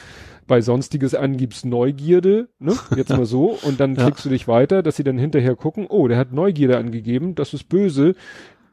bei 0.48 0.60
Sonstiges 0.62 1.14
angibst 1.14 1.64
Neugierde, 1.66 2.48
ne? 2.58 2.72
Jetzt 2.96 3.10
mal 3.10 3.26
so, 3.26 3.50
und 3.62 3.78
dann 3.78 3.94
Ja. 3.94 4.04
klickst 4.04 4.24
du 4.24 4.30
dich 4.30 4.48
weiter, 4.48 4.82
dass 4.82 4.96
sie 4.96 5.04
dann 5.04 5.18
hinterher 5.18 5.54
gucken, 5.54 5.86
oh, 5.88 6.08
der 6.08 6.16
hat 6.16 6.32
Neugierde 6.32 6.78
angegeben, 6.78 7.34
das 7.34 7.52
ist 7.54 7.68
böse, 7.68 8.14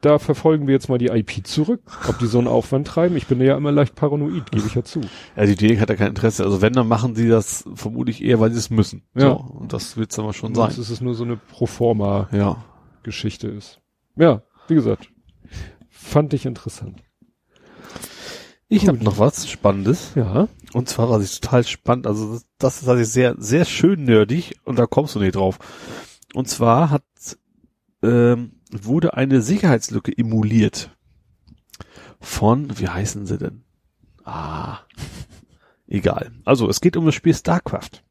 da 0.06 0.18
verfolgen 0.18 0.66
wir 0.66 0.74
jetzt 0.74 0.88
mal 0.88 0.98
die 0.98 1.06
IP 1.08 1.46
zurück, 1.46 1.80
ob 2.08 2.18
die 2.18 2.26
so 2.26 2.38
einen 2.38 2.48
Aufwand 2.48 2.86
treiben. 2.86 3.16
Ich 3.16 3.26
bin 3.26 3.40
ja 3.40 3.56
immer 3.56 3.72
leicht 3.72 3.94
paranoid, 3.94 4.50
gebe 4.50 4.66
ich 4.66 4.74
ja 4.74 4.82
zu. 4.84 5.00
Ja, 5.36 5.46
die 5.46 5.54
Klinik 5.56 5.80
hat 5.80 5.88
ja 5.90 5.96
kein 5.96 6.08
Interesse. 6.08 6.44
Also 6.44 6.62
wenn, 6.62 6.72
dann 6.72 6.88
machen 6.88 7.14
sie 7.14 7.28
das 7.28 7.64
vermutlich 7.74 8.22
eher, 8.24 8.40
weil 8.40 8.52
sie 8.52 8.58
es 8.58 8.70
müssen. 8.70 9.02
Ja. 9.14 9.30
So, 9.30 9.36
und 9.36 9.72
das 9.72 9.96
wird's 9.96 10.18
aber 10.18 10.32
schon 10.32 10.54
sein. 10.54 10.70
Sonst 10.70 10.78
ist 10.78 10.90
es 10.90 11.00
nur 11.00 11.14
so 11.14 11.24
eine 11.24 11.36
Proforma-Geschichte 11.36 13.48
Ja. 13.48 13.54
ist. 13.54 13.80
Ja, 14.16 14.42
wie 14.68 14.74
gesagt, 14.74 15.10
fand 15.90 16.32
ich 16.34 16.46
interessant. 16.46 17.02
Ich 18.68 18.88
habe 18.88 19.02
noch 19.04 19.18
was 19.18 19.48
Spannendes. 19.48 20.12
Ja. 20.16 20.48
Und 20.72 20.88
zwar, 20.88 21.08
was 21.08 21.22
ich 21.22 21.40
total 21.40 21.64
spannend, 21.64 22.06
also 22.06 22.32
das, 22.32 22.46
das 22.58 22.74
ist 22.80 22.86
tatsächlich 22.86 23.12
sehr, 23.12 23.34
sehr 23.38 23.64
schön 23.64 24.04
nerdig 24.04 24.56
und 24.64 24.78
da 24.78 24.86
kommst 24.86 25.14
du 25.14 25.20
nicht 25.20 25.36
drauf. 25.36 25.58
Und 26.34 26.48
zwar 26.48 26.90
hat, 26.90 27.04
ähm, 28.02 28.55
wurde 28.70 29.14
eine 29.14 29.42
Sicherheitslücke 29.42 30.16
emuliert. 30.16 30.90
Von, 32.20 32.78
wie 32.78 32.88
heißen 32.88 33.26
sie 33.26 33.38
denn? 33.38 33.62
Ah, 34.24 34.78
egal. 35.86 36.32
Also, 36.44 36.68
es 36.68 36.80
geht 36.80 36.96
um 36.96 37.04
das 37.06 37.14
Spiel 37.14 37.34
StarCraft. 37.34 38.02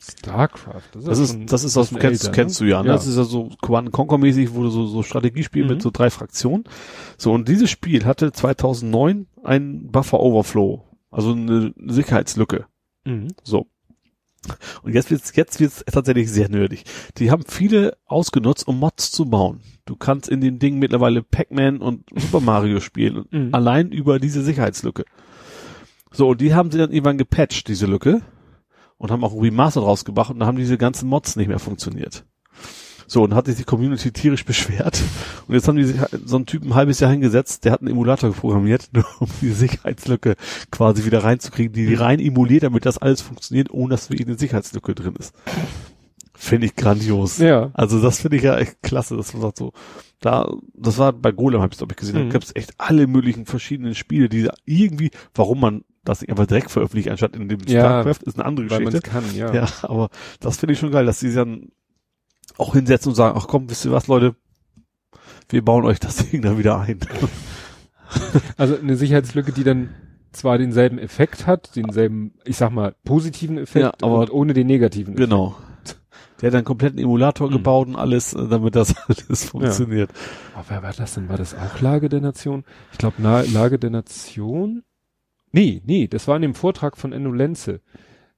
StarCraft. 0.00 0.82
Das 0.94 1.04
Das 1.04 1.28
schon 1.30 1.42
ist, 1.42 1.52
das 1.52 1.64
ist 1.64 1.76
aus, 1.76 1.88
bisschen 1.88 2.00
kennst, 2.00 2.24
älter, 2.24 2.34
kennst 2.34 2.60
ne? 2.60 2.66
du 2.66 2.70
ja, 2.72 2.82
ne? 2.82 2.88
Ja. 2.88 2.94
Das 2.94 3.06
ist 3.06 3.16
ja 3.16 3.24
so 3.24 3.50
Command 3.60 3.90
Conquer 3.92 4.18
mäßig, 4.18 4.54
wo 4.54 4.62
du 4.62 4.70
so, 4.70 4.86
so 4.86 5.02
Strategiespiel 5.02 5.64
Mhm. 5.64 5.70
mit 5.70 5.82
so 5.82 5.90
drei 5.90 6.10
Fraktionen. 6.10 6.64
So, 7.16 7.32
und 7.32 7.48
dieses 7.48 7.68
Spiel 7.70 8.04
hatte 8.04 8.32
2009 8.32 9.26
einen 9.42 9.90
Buffer 9.90 10.20
Overflow. 10.20 10.84
Also 11.10 11.32
eine 11.32 11.74
Sicherheitslücke. 11.86 12.66
Mhm. 13.04 13.28
So. 13.42 13.66
Und 14.82 14.94
jetzt 14.94 15.10
wird's, 15.10 15.34
jetzt 15.34 15.60
wird's 15.60 15.84
tatsächlich 15.90 16.30
sehr 16.30 16.48
nerdig. 16.48 16.84
Die 17.18 17.30
haben 17.30 17.44
viele 17.46 17.96
ausgenutzt, 18.06 18.66
um 18.66 18.78
Mods 18.78 19.10
zu 19.10 19.26
bauen. 19.26 19.60
Du 19.84 19.96
kannst 19.96 20.28
in 20.28 20.40
den 20.40 20.58
Dingen 20.58 20.78
mittlerweile 20.78 21.22
Pac-Man 21.22 21.78
und 21.78 22.04
Super 22.14 22.40
Mario 22.40 22.80
spielen. 22.80 23.26
Mhm. 23.38 23.50
Allein 23.52 23.92
über 23.92 24.18
diese 24.18 24.42
Sicherheitslücke. 24.42 25.04
So, 26.12 26.28
und 26.30 26.40
die 26.40 26.54
haben 26.54 26.70
sie 26.70 26.78
dann 26.78 26.92
irgendwann 26.92 27.18
gepatcht, 27.18 27.68
diese 27.68 27.86
Lücke. 27.86 28.22
Und 28.96 29.10
haben 29.10 29.22
auch 29.22 29.40
Remaster 29.40 29.80
rausgebracht 29.80 30.30
und 30.30 30.40
dann 30.40 30.48
haben 30.48 30.56
diese 30.56 30.78
ganzen 30.78 31.08
Mods 31.08 31.36
nicht 31.36 31.48
mehr 31.48 31.58
funktioniert. 31.58 32.24
So, 33.10 33.22
und 33.24 33.34
hat 33.34 33.46
sich 33.46 33.56
die 33.56 33.64
Community 33.64 34.12
tierisch 34.12 34.44
beschwert. 34.44 35.02
Und 35.48 35.54
jetzt 35.54 35.66
haben 35.66 35.76
die 35.76 35.84
sich 35.84 35.96
so 36.26 36.36
einen 36.36 36.44
Typen 36.46 36.68
ein 36.70 36.74
halbes 36.74 37.00
Jahr 37.00 37.10
hingesetzt, 37.10 37.64
der 37.64 37.72
hat 37.72 37.80
einen 37.80 37.90
Emulator 37.90 38.30
programmiert, 38.32 38.90
nur 38.92 39.04
um 39.20 39.28
die 39.40 39.50
Sicherheitslücke 39.50 40.36
quasi 40.70 41.04
wieder 41.06 41.24
reinzukriegen, 41.24 41.72
die, 41.72 41.86
die 41.86 41.94
rein 41.94 42.20
emuliert, 42.20 42.64
damit 42.64 42.84
das 42.86 42.98
alles 42.98 43.22
funktioniert, 43.22 43.70
ohne 43.70 43.90
dass 43.94 44.10
wirklich 44.10 44.28
eine 44.28 44.38
Sicherheitslücke 44.38 44.94
drin 44.94 45.14
ist. 45.18 45.34
Finde 46.34 46.66
ich 46.66 46.76
grandios. 46.76 47.38
Ja. 47.38 47.70
Also 47.74 48.00
das 48.00 48.20
finde 48.20 48.36
ich 48.36 48.44
ja 48.44 48.56
echt 48.58 48.80
klasse, 48.82 49.16
dass 49.16 49.32
man 49.32 49.42
sagt 49.42 49.56
so, 49.58 49.72
da, 50.20 50.48
das 50.74 50.96
war 50.98 51.12
bei 51.12 51.32
Golem, 51.32 51.60
habe 51.62 51.72
ich 51.72 51.78
glaube 51.78 51.92
ich 51.94 51.96
gesehen, 51.96 52.14
Mhm. 52.16 52.28
da 52.28 52.32
gab 52.34 52.42
es 52.42 52.54
echt 52.54 52.74
alle 52.78 53.06
möglichen 53.08 53.44
verschiedenen 53.46 53.94
Spiele, 53.96 54.28
die 54.28 54.48
irgendwie, 54.64 55.10
warum 55.34 55.60
man 55.60 55.84
das 56.04 56.20
nicht 56.20 56.30
einfach 56.30 56.46
direkt 56.46 56.70
veröffentlicht, 56.70 57.08
anstatt 57.10 57.34
in 57.34 57.48
dem 57.48 57.58
Ja, 57.66 57.80
StarCraft, 57.80 58.22
ist 58.24 58.36
eine 58.38 58.44
andere 58.44 58.70
Weil 58.70 58.80
man 58.80 58.92
Geschichte. 58.92 59.10
kann, 59.10 59.24
ja. 59.34 59.52
Ja, 59.52 59.66
aber 59.82 60.10
das 60.40 60.58
finde 60.58 60.74
ich 60.74 60.78
schon 60.78 60.92
geil, 60.92 61.06
dass 61.06 61.18
sie 61.20 61.34
dann 61.34 61.70
auch 62.56 62.74
hinsetzen 62.74 63.10
und 63.10 63.16
sagen, 63.16 63.38
ach 63.40 63.46
komm, 63.48 63.68
wisst 63.70 63.84
ihr 63.84 63.92
was, 63.92 64.06
Leute, 64.06 64.34
wir 65.50 65.64
bauen 65.64 65.84
euch 65.84 66.00
das 66.00 66.16
Ding 66.30 66.42
dann 66.42 66.58
wieder 66.58 66.80
ein. 66.80 66.98
Also 68.56 68.76
eine 68.78 68.96
Sicherheitslücke, 68.96 69.52
die 69.52 69.64
dann 69.64 69.90
zwar 70.32 70.58
denselben 70.58 70.98
Effekt 70.98 71.46
hat, 71.46 71.74
denselben, 71.76 72.34
ich 72.44 72.56
sag 72.56 72.70
mal, 72.70 72.94
positiven 73.04 73.58
Effekt, 73.58 73.82
Ja, 73.84 73.92
aber- 74.02 74.32
ohne 74.32 74.54
den 74.54 74.66
negativen 74.66 75.14
Effekt. 75.14 75.30
genau. 75.30 75.56
Der 76.40 76.48
hat 76.48 76.54
dann 76.54 76.64
komplett 76.64 76.92
einen 76.92 77.00
Emulator 77.02 77.48
Mhm. 77.48 77.52
gebaut 77.52 77.88
und 77.88 77.96
alles, 77.96 78.32
äh, 78.32 78.46
damit 78.48 78.76
das 78.76 78.94
alles 79.08 79.44
funktioniert. 79.46 80.10
Oh, 80.56 80.62
wer 80.68 80.82
war 80.84 80.92
das 80.92 81.14
denn? 81.14 81.28
War 81.28 81.36
das 81.36 81.54
auch 81.54 81.80
Lage 81.80 82.08
der 82.08 82.20
Nation? 82.20 82.64
Ich 82.92 82.98
glaube, 82.98 83.16
Lage 83.20 83.78
der 83.78 83.90
Nation? 83.90 84.84
Nee, 85.50 85.82
nee, 85.84 86.06
das 86.06 86.28
war 86.28 86.36
in 86.36 86.42
dem 86.42 86.54
Vortrag 86.54 86.96
von 86.96 87.12
Enno 87.12 87.32
Lenze. 87.32 87.80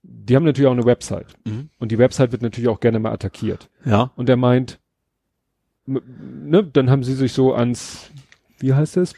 Die 0.02 0.34
haben 0.34 0.44
natürlich 0.44 0.68
auch 0.68 0.72
eine 0.72 0.84
Website. 0.86 1.26
Mhm. 1.44 1.68
Und 1.78 1.92
die 1.92 1.98
Website 1.98 2.32
wird 2.32 2.42
natürlich 2.42 2.68
auch 2.68 2.80
gerne 2.80 2.98
mal 2.98 3.12
attackiert. 3.12 3.68
Ja. 3.84 4.10
Und 4.16 4.28
er 4.28 4.36
meint, 4.36 4.80
ne, 5.86 6.64
dann 6.64 6.90
haben 6.90 7.02
sie 7.04 7.14
sich 7.14 7.32
so 7.32 7.54
ans, 7.54 8.10
wie 8.58 8.72
heißt 8.74 8.96
es? 8.96 9.12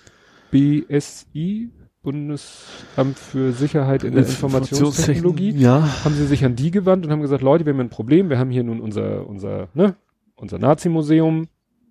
BSI, 0.50 1.70
Bundesamt 2.02 3.16
für 3.18 3.52
Sicherheit 3.52 4.02
in 4.04 4.14
der 4.14 4.26
Informationstechnologie, 4.26 5.50
Ja. 5.52 6.04
haben 6.04 6.14
sie 6.14 6.26
sich 6.26 6.44
an 6.44 6.56
die 6.56 6.70
gewandt 6.72 7.04
und 7.06 7.12
haben 7.12 7.22
gesagt, 7.22 7.42
Leute, 7.42 7.64
wir 7.64 7.72
haben 7.72 7.80
ein 7.80 7.90
Problem, 7.90 8.28
wir 8.28 8.38
haben 8.38 8.50
hier 8.50 8.64
nun 8.64 8.80
unser, 8.80 9.26
unser, 9.26 9.68
ne, 9.74 9.94
unser 10.34 10.58
Nazi-Museum, 10.58 11.46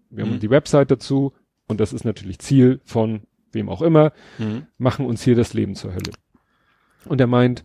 wir 0.09 0.25
haben 0.25 0.33
Mhm. 0.35 0.39
die 0.39 0.49
Website 0.49 0.91
dazu 0.91 1.31
und 1.67 1.79
das 1.79 1.93
ist 1.93 2.03
natürlich 2.03 2.39
Ziel 2.39 2.81
von 2.83 3.21
wem 3.53 3.69
auch 3.69 3.81
immer, 3.81 4.11
Mhm. 4.37 4.63
machen 4.77 5.05
uns 5.05 5.21
hier 5.23 5.35
das 5.35 5.53
Leben 5.53 5.75
zur 5.75 5.93
Hölle. 5.93 6.11
Und 7.05 7.21
er 7.21 7.27
meint, 7.27 7.63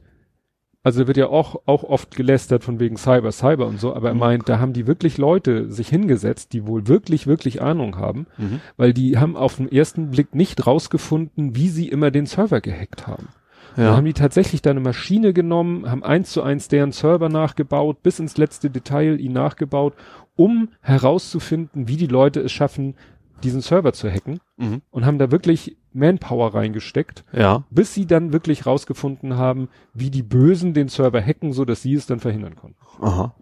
also 0.87 1.01
da 1.03 1.07
wird 1.09 1.17
ja 1.17 1.27
auch, 1.27 1.63
auch 1.67 1.83
oft 1.83 2.15
gelästert 2.15 2.63
von 2.63 2.79
wegen 2.79 2.97
Cyber, 2.97 3.33
Cyber 3.33 3.67
und 3.67 3.81
so, 3.81 3.93
aber 3.93 4.09
er 4.09 4.15
Mhm. 4.15 4.21
meint, 4.21 4.49
da 4.49 4.61
haben 4.61 4.73
die 4.73 4.87
wirklich 4.87 5.19
Leute 5.19 5.69
sich 5.71 5.89
hingesetzt, 5.89 6.53
die 6.53 6.65
wohl 6.67 6.87
wirklich, 6.87 7.27
wirklich 7.27 7.61
Ahnung 7.61 7.97
haben, 7.97 8.27
Mhm. 8.39 8.61
weil 8.77 8.93
die 8.93 9.19
haben 9.19 9.37
auf 9.37 9.57
den 9.57 9.71
ersten 9.71 10.11
Blick 10.13 10.35
nicht 10.37 10.65
rausgefunden, 10.65 11.57
wie 11.57 11.69
sie 11.71 11.89
immer 11.89 12.13
den 12.13 12.27
Server 12.27 12.61
gehackt 12.61 13.09
haben. 13.09 13.27
Da 13.75 13.83
Ja. 13.83 13.97
haben 13.97 14.05
die 14.07 14.13
tatsächlich 14.13 14.63
da 14.63 14.71
eine 14.71 14.81
Maschine 14.81 15.33
genommen, 15.33 15.91
haben 15.91 16.05
eins 16.05 16.31
zu 16.31 16.43
eins 16.43 16.69
deren 16.69 16.93
Server 16.93 17.29
nachgebaut, 17.29 18.03
bis 18.05 18.21
ins 18.21 18.37
letzte 18.39 18.71
Detail 18.71 19.19
ihn 19.21 19.33
nachgebaut, 19.33 19.93
um 20.37 20.69
herauszufinden, 20.83 21.89
wie 21.89 21.97
die 21.97 22.07
Leute 22.07 22.41
es 22.41 22.53
schaffen, 22.53 22.95
diesen 23.43 23.61
Server 23.61 23.93
zu 23.93 24.09
hacken 24.11 24.39
Mhm. 24.57 24.83
und 24.91 25.05
haben 25.05 25.19
da 25.19 25.31
wirklich 25.31 25.77
Manpower 25.97 26.55
reingesteckt, 26.55 27.25
Ja. 27.33 27.65
bis 27.71 27.95
sie 27.95 28.07
dann 28.07 28.33
wirklich 28.33 28.67
rausgefunden 28.67 29.37
haben, 29.37 29.69
wie 29.95 30.11
die 30.11 30.23
Bösen 30.23 30.75
den 30.75 30.89
Server 30.89 31.21
hacken, 31.23 31.53
so 31.53 31.65
dass 31.65 31.83
sie 31.83 31.95
es 31.95 32.07
dann 32.07 32.21
verhindern 32.21 32.55
konnten. 32.57 32.77
Aha. 33.01 33.35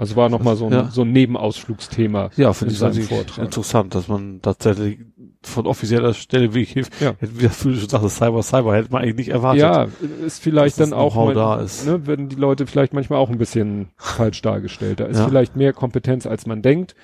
Also 0.00 0.14
war 0.14 0.28
nochmal 0.28 0.54
so 0.54 0.66
ein, 0.66 0.72
Ja. 0.72 0.84
so 0.92 1.02
ein 1.02 1.10
Nebenausflugsthema. 1.10 2.30
Ja, 2.36 2.52
finde 2.52 2.70
in 2.70 2.74
ich 2.74 2.78
seinem 2.78 3.02
Vortrag. 3.02 3.44
interessant, 3.44 3.96
dass 3.96 4.06
man 4.06 4.40
tatsächlich 4.40 5.00
von 5.42 5.66
offizieller 5.66 6.14
Stelle 6.14 6.54
wie 6.54 6.60
ich 6.60 6.74
Ja. 7.00 7.14
wie 7.20 7.42
das 7.42 7.60
du 7.64 7.74
schon 7.74 7.88
sagst, 7.88 8.16
Cyber 8.16 8.44
Cyber 8.44 8.76
hätte 8.76 8.92
man 8.92 9.02
eigentlich 9.02 9.16
nicht 9.16 9.30
erwartet. 9.30 9.60
Ja, 9.62 9.88
ist 10.24 10.40
vielleicht 10.40 10.78
dann 10.78 10.92
auch, 10.92 11.16
mal, 11.16 11.34
da 11.34 11.56
ist. 11.60 11.84
Ne, 11.84 12.06
werden 12.06 12.28
die 12.28 12.36
Leute 12.36 12.68
vielleicht 12.68 12.92
manchmal 12.92 13.18
auch 13.18 13.28
ein 13.28 13.38
bisschen 13.38 13.88
falsch 13.96 14.40
dargestellt. 14.40 15.00
Da 15.00 15.06
ist 15.06 15.18
Ja. 15.18 15.26
vielleicht 15.26 15.56
mehr 15.56 15.72
Kompetenz, 15.72 16.26
als 16.26 16.46
man 16.46 16.62
denkt. 16.62 16.94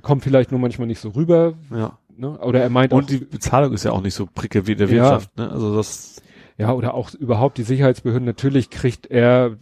Kommt 0.00 0.24
vielleicht 0.24 0.50
nur 0.50 0.60
manchmal 0.60 0.86
nicht 0.86 1.00
so 1.00 1.10
rüber. 1.10 1.54
ja. 1.70 1.98
Ne? 2.18 2.36
Oder 2.38 2.60
er 2.62 2.68
meint 2.70 2.92
auch, 2.92 2.98
Und 2.98 3.10
die 3.10 3.18
Bezahlung 3.18 3.72
ist 3.72 3.84
ja 3.84 3.92
auch 3.92 4.02
nicht 4.02 4.14
so 4.14 4.26
pricke 4.26 4.66
wie 4.66 4.72
in 4.72 4.78
der 4.78 4.88
Ja. 4.88 4.94
Wirtschaft, 4.94 5.36
ne? 5.36 5.50
Also 5.50 5.74
das, 5.76 6.20
ja, 6.56 6.72
oder 6.72 6.94
auch 6.94 7.14
überhaupt 7.14 7.58
die 7.58 7.62
Sicherheitsbehörden. 7.62 8.26
Natürlich 8.26 8.70
kriegt 8.70 9.06
er 9.06 9.56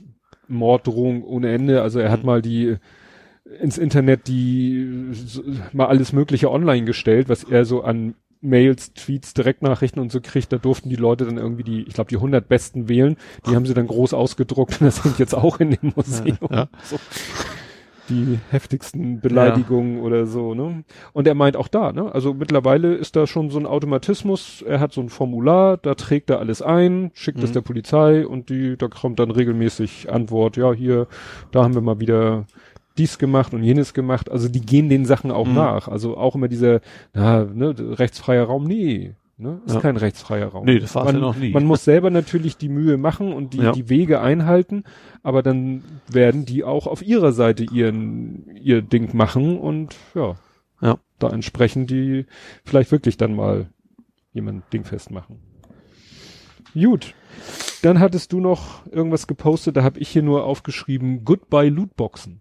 Morddrohungen 0.49 1.23
ohne 1.23 1.53
Ende. 1.53 1.83
Also 1.83 1.99
er 1.99 2.11
hat 2.11 2.21
Mhm. 2.21 2.27
mal 2.27 2.43
die 2.43 2.77
ins 3.61 3.79
Internet 3.79 4.27
die 4.27 4.89
so, 5.13 5.43
mal 5.73 5.87
alles 5.87 6.13
Mögliche 6.13 6.51
online 6.51 6.85
gestellt, 6.85 7.29
was 7.29 7.45
er 7.45 7.65
so 7.65 7.83
an 7.83 8.15
Mails, 8.41 8.93
Tweets, 8.95 9.35
Direktnachrichten 9.35 10.01
und 10.01 10.11
so 10.13 10.21
kriegt, 10.21 10.53
da 10.53 10.59
durften 10.59 10.89
die 10.89 10.97
Leute 10.97 11.25
dann 11.27 11.37
irgendwie 11.39 11.63
die, 11.63 11.83
ich 11.83 11.95
glaube, 11.95 12.09
die 12.09 12.17
100 12.17 12.49
besten 12.49 12.89
wählen. 12.89 13.17
Die 13.47 13.55
haben 13.55 13.65
sie 13.67 13.75
dann 13.75 13.87
groß 13.87 14.15
ausgedruckt 14.15 14.81
und 14.81 14.87
das 14.87 15.05
hängt 15.05 15.19
jetzt 15.19 15.35
auch 15.35 15.61
in 15.61 15.71
dem 15.71 15.93
Museum. 15.95 16.39
Ja. 16.51 16.69
So. 16.85 16.97
Die 18.09 18.39
heftigsten 18.51 19.21
Beleidigungen 19.21 20.01
oder 20.01 20.27
so, 20.27 20.55
ne? 20.55 20.85
Und 21.13 21.27
er 21.27 21.35
meint 21.35 21.57
auch 21.57 21.67
da, 21.69 21.93
ne? 21.93 22.15
Also 22.15 22.35
mittlerweile 22.35 22.95
ist 22.95 23.17
da 23.17 23.27
schon 23.27 23.51
so 23.51 23.59
ein 23.59 23.67
Automatismus. 23.67 24.63
Er 24.63 24.79
hat 24.79 24.93
so 24.93 25.01
ein 25.01 25.09
Formular, 25.09 25.77
da 25.77 25.95
trägt 25.95 26.31
er 26.31 26.39
alles 26.39 26.63
ein, 26.63 27.11
schickt 27.15 27.43
es 27.43 27.51
Mhm. 27.51 27.55
der 27.55 27.61
Polizei 27.63 28.27
und 28.27 28.49
die, 28.49 28.77
da 28.77 28.87
kommt 28.89 29.19
dann 29.19 29.31
regelmäßig 29.33 30.13
Antwort, 30.13 30.57
ja, 30.57 30.73
hier, 30.73 31.09
da 31.51 31.65
haben 31.65 31.75
wir 31.75 31.81
mal 31.83 31.99
wieder 31.99 32.47
dies 32.97 33.19
gemacht 33.19 33.53
und 33.53 33.63
jenes 33.63 33.93
gemacht. 33.93 34.31
Also 34.31 34.49
die 34.49 34.61
gehen 34.61 34.89
den 34.89 35.05
Sachen 35.05 35.31
auch 35.31 35.47
Mhm. 35.47 35.55
nach. 35.55 35.89
Also 35.89 36.17
auch 36.17 36.35
immer 36.37 36.49
dieser, 36.49 36.81
na, 37.13 37.45
ne, 37.45 37.75
rechtsfreier 37.99 38.45
Raum, 38.45 38.65
nee. 38.65 39.15
Ne? 39.39 39.61
Ist 39.67 39.75
Ja. 39.75 39.81
kein 39.81 39.99
rechtsfreier 39.99 40.49
Raum. 40.49 40.65
Nee, 40.65 40.79
das 40.79 40.95
war's 40.95 41.05
man, 41.07 41.17
ja 41.17 41.21
noch 41.21 41.37
nie. 41.37 41.51
Man 41.51 41.67
muss 41.67 41.85
selber 41.85 42.09
natürlich 42.09 42.57
die 42.57 42.71
Mühe 42.71 42.97
machen 42.97 43.35
und 43.35 43.53
die, 43.53 43.59
Ja. 43.59 43.73
die 43.73 43.91
Wege 43.91 44.21
einhalten, 44.21 44.85
aber 45.23 45.43
dann 45.43 45.85
werden 46.09 46.47
die 46.47 46.65
auch 46.65 46.87
auf 46.87 47.03
ihrer 47.03 47.33
Seite 47.33 47.65
ihren, 47.65 48.49
ihr 48.57 48.81
Ding 48.81 49.15
machen 49.15 49.59
und 49.59 49.95
ja, 50.15 50.37
Ja. 50.81 50.99
da 51.19 51.29
entsprechend 51.29 51.91
die 51.91 52.25
vielleicht 52.65 52.93
wirklich 52.93 53.19
dann 53.19 53.35
mal 53.37 53.69
jemand 54.33 54.73
Ding 54.73 54.85
festmachen. 54.85 55.39
Gut. 56.73 57.15
Dann 57.83 58.01
hattest 58.01 58.33
du 58.33 58.41
noch 58.41 58.87
irgendwas 58.87 59.27
gepostet, 59.27 59.77
da 59.77 59.83
habe 59.83 59.99
ich 59.99 60.09
hier 60.09 60.23
nur 60.23 60.45
aufgeschrieben, 60.45 61.25
Goodbye 61.27 61.69
Lootboxen. 61.69 62.41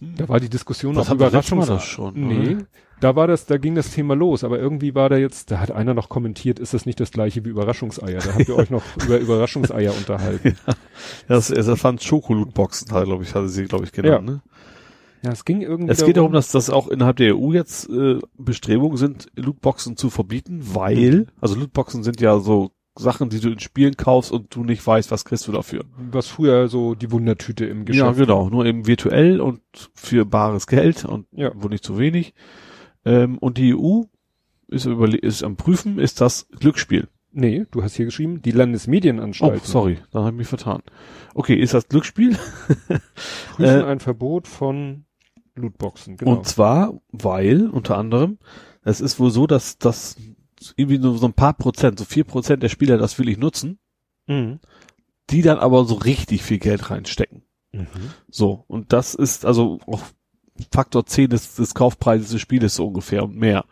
Da 0.00 0.28
war 0.28 0.40
die 0.40 0.48
Diskussion 0.48 0.94
Das 0.94 1.08
Mal 1.08 1.14
Überraschungs... 1.14 1.66
das 1.66 1.84
schon, 1.84 2.14
Nee, 2.14 2.54
oder? 2.56 2.66
Da 3.02 3.16
war 3.16 3.26
das, 3.26 3.46
da 3.46 3.56
ging 3.58 3.74
das 3.74 3.90
Thema 3.90 4.14
los, 4.14 4.44
aber 4.44 4.58
irgendwie 4.58 4.94
war 4.94 5.08
da 5.08 5.16
jetzt, 5.16 5.50
da 5.50 5.58
hat 5.60 5.70
einer 5.70 5.94
noch 5.94 6.08
kommentiert, 6.08 6.58
ist 6.58 6.74
das 6.74 6.86
nicht 6.86 7.00
das 7.00 7.10
gleiche 7.10 7.44
wie 7.44 7.48
Überraschungseier? 7.50 8.20
Da 8.20 8.34
habt 8.34 8.48
ihr 8.48 8.56
euch 8.56 8.70
noch 8.70 8.82
über 9.04 9.18
Überraschungseier 9.18 9.92
unterhalten. 9.96 10.56
ja, 10.66 10.74
das, 11.28 11.48
das 11.48 11.80
fand 11.80 12.02
Schokolutboxen, 12.02 12.88
glaube 12.88 13.24
ich, 13.24 13.34
hatte 13.34 13.48
sie, 13.48 13.64
glaube 13.64 13.84
ich, 13.84 13.92
genannt, 13.92 14.28
Ja. 14.28 14.34
ne? 14.34 14.42
Ja, 15.24 15.30
es 15.30 15.44
ging 15.44 15.60
irgendwie 15.62 15.92
Es 15.92 16.04
geht 16.04 16.16
darum, 16.16 16.32
dass 16.32 16.50
das 16.50 16.68
auch 16.68 16.88
innerhalb 16.88 17.16
der 17.16 17.36
EU 17.36 17.52
jetzt 17.52 17.88
äh, 17.88 18.18
Bestrebungen 18.36 18.96
sind, 18.96 19.28
Lootboxen 19.36 19.96
zu 19.96 20.10
verbieten, 20.10 20.60
weil, 20.74 21.26
also 21.40 21.54
Lootboxen 21.54 22.02
sind 22.02 22.20
ja 22.20 22.40
so 22.40 22.72
Sachen, 22.98 23.30
die 23.30 23.38
du 23.40 23.48
in 23.50 23.60
Spielen 23.60 23.96
kaufst 23.96 24.32
und 24.32 24.54
du 24.54 24.64
nicht 24.64 24.84
weißt, 24.86 25.10
was 25.12 25.24
kriegst 25.24 25.46
du 25.48 25.52
dafür. 25.52 25.84
was 26.10 26.26
früher 26.26 26.66
so 26.68 26.94
die 26.96 27.10
Wundertüte 27.12 27.64
im 27.66 27.78
Ja, 27.80 27.84
Geschäft. 27.84 28.18
genau, 28.18 28.50
nur 28.50 28.66
eben 28.66 28.86
virtuell 28.86 29.40
und 29.40 29.60
für 29.94 30.24
bares 30.26 30.66
Geld 30.66 31.04
und 31.04 31.26
Ja. 31.32 31.52
wohl 31.54 31.70
nicht 31.70 31.84
zu 31.84 31.98
wenig. 31.98 32.34
Ähm, 33.04 33.38
und 33.38 33.58
die 33.58 33.74
EU 33.74 34.02
ist, 34.68 34.86
ist 34.86 35.42
am 35.42 35.56
Prüfen, 35.56 35.98
ist 35.98 36.20
das 36.20 36.48
Glücksspiel. 36.58 37.08
Nee, 37.34 37.66
du 37.70 37.82
hast 37.82 37.96
hier 37.96 38.04
geschrieben, 38.04 38.42
die 38.42 38.52
Oh, 38.52 38.56
Landesmedienanstalten 38.56 39.66
sorry, 39.66 39.98
da 40.10 40.20
habe 40.20 40.30
ich 40.30 40.36
mich 40.36 40.48
vertan. 40.48 40.82
Okay, 41.34 41.54
ist 41.54 41.72
das 41.72 41.88
Glücksspiel? 41.88 42.36
prüfen 43.58 43.64
äh, 43.64 43.84
ein 43.84 44.00
Verbot 44.00 44.46
von 44.46 45.06
Lootboxen, 45.54 46.18
genau. 46.18 46.36
Und 46.36 46.46
zwar, 46.46 47.00
weil, 47.10 47.68
unter 47.68 47.96
anderem, 47.96 48.38
es 48.82 49.00
ist 49.00 49.18
wohl 49.18 49.30
so, 49.30 49.46
dass 49.46 49.78
das 49.78 50.16
irgendwie 50.76 50.98
nur 50.98 51.16
so 51.18 51.26
ein 51.26 51.32
paar 51.32 51.54
Prozent, 51.54 51.98
so 51.98 52.04
vier 52.04 52.24
Prozent 52.24 52.62
der 52.62 52.68
Spieler 52.68 52.98
das 52.98 53.18
willig 53.18 53.38
nutzen, 53.38 53.78
mhm. 54.26 54.60
die 55.30 55.42
dann 55.42 55.58
aber 55.58 55.84
so 55.84 55.94
richtig 55.94 56.42
viel 56.42 56.58
Geld 56.58 56.90
reinstecken. 56.90 57.44
Mhm. 57.72 57.86
So, 58.28 58.64
und 58.68 58.92
das 58.92 59.14
ist 59.14 59.46
also 59.46 59.78
auch 59.86 60.02
Faktor 60.72 61.06
10 61.06 61.30
des, 61.30 61.54
des 61.56 61.74
Kaufpreises 61.74 62.30
des 62.30 62.40
Spieles 62.40 62.74
so 62.76 62.86
ungefähr 62.88 63.24
und 63.24 63.36
mehr. 63.36 63.64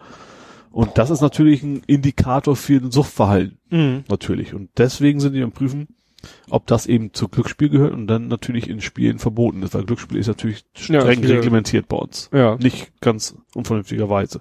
Und 0.71 0.99
das 0.99 1.11
ist 1.11 1.21
natürlich 1.21 1.63
ein 1.63 1.83
Indikator 1.87 2.55
für 2.57 2.77
ein 2.81 2.91
Suchtverhalten, 2.93 3.59
Mhm. 3.71 4.05
natürlich. 4.09 4.55
Und 4.55 4.71
deswegen 4.79 5.19
sind 5.21 5.33
die 5.35 5.43
am 5.43 5.53
Prüfen, 5.53 5.89
ob 6.49 6.67
das 6.67 6.87
eben 6.87 7.13
zu 7.13 7.29
Glücksspiel 7.29 7.69
gehört 7.71 7.93
und 7.93 8.07
dann 8.07 8.29
natürlich 8.29 8.69
in 8.69 8.81
Spielen 8.81 9.19
verboten 9.19 9.63
ist, 9.63 9.75
weil 9.75 9.85
Glücksspiel 9.85 10.19
ist 10.19 10.27
natürlich 10.29 10.65
Ja, 10.89 11.01
streng 11.01 11.19
ist 11.21 11.23
wieder- 11.25 11.35
reglementiert 11.37 11.89
bei 11.89 11.97
uns. 11.97 12.29
Ja. 12.33 12.57
Nicht 12.57 12.93
ganz 13.01 13.35
unvernünftigerweise. 13.55 14.41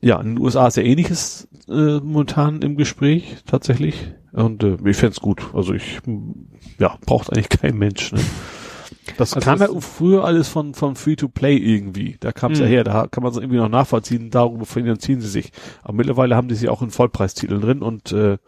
Ja, 0.00 0.20
in 0.20 0.34
den 0.34 0.38
USA 0.38 0.66
ist 0.66 0.76
ja 0.76 0.82
ähnliches 0.82 1.48
äh, 1.68 1.98
momentan 2.00 2.60
im 2.62 2.76
Gespräch, 2.76 3.36
tatsächlich. 3.46 4.12
Und 4.32 4.62
äh, 4.62 4.76
ich 4.84 4.96
fänd's 4.96 5.20
gut. 5.20 5.42
Also 5.54 5.72
ich, 5.74 6.00
ja, 6.78 6.98
braucht 7.06 7.30
eigentlich 7.32 7.48
kein 7.48 7.76
Mensch. 7.78 8.12
Ne? 8.12 8.20
Das 9.16 9.34
Also 9.34 9.44
kam 9.44 9.58
ja 9.60 9.68
das- 9.68 9.84
früher 9.84 10.24
alles 10.24 10.48
von, 10.48 10.74
von 10.74 10.96
Free-to-Play 10.96 11.56
irgendwie. 11.56 12.16
Da 12.20 12.32
kam's 12.32 12.58
ja 12.58 12.66
Mhm. 12.66 12.70
her, 12.70 12.84
da 12.84 13.06
kann 13.06 13.22
man 13.22 13.32
es 13.32 13.38
irgendwie 13.38 13.56
noch 13.58 13.68
nachvollziehen, 13.68 14.30
darüber 14.30 14.66
finanzieren 14.66 15.20
sie 15.20 15.28
sich. 15.28 15.52
Aber 15.82 15.94
mittlerweile 15.94 16.36
haben 16.36 16.48
die 16.48 16.54
sie 16.54 16.68
auch 16.68 16.82
in 16.82 16.90
Vollpreistiteln 16.90 17.60
drin 17.60 17.82
und 17.82 18.12
äh, 18.12 18.38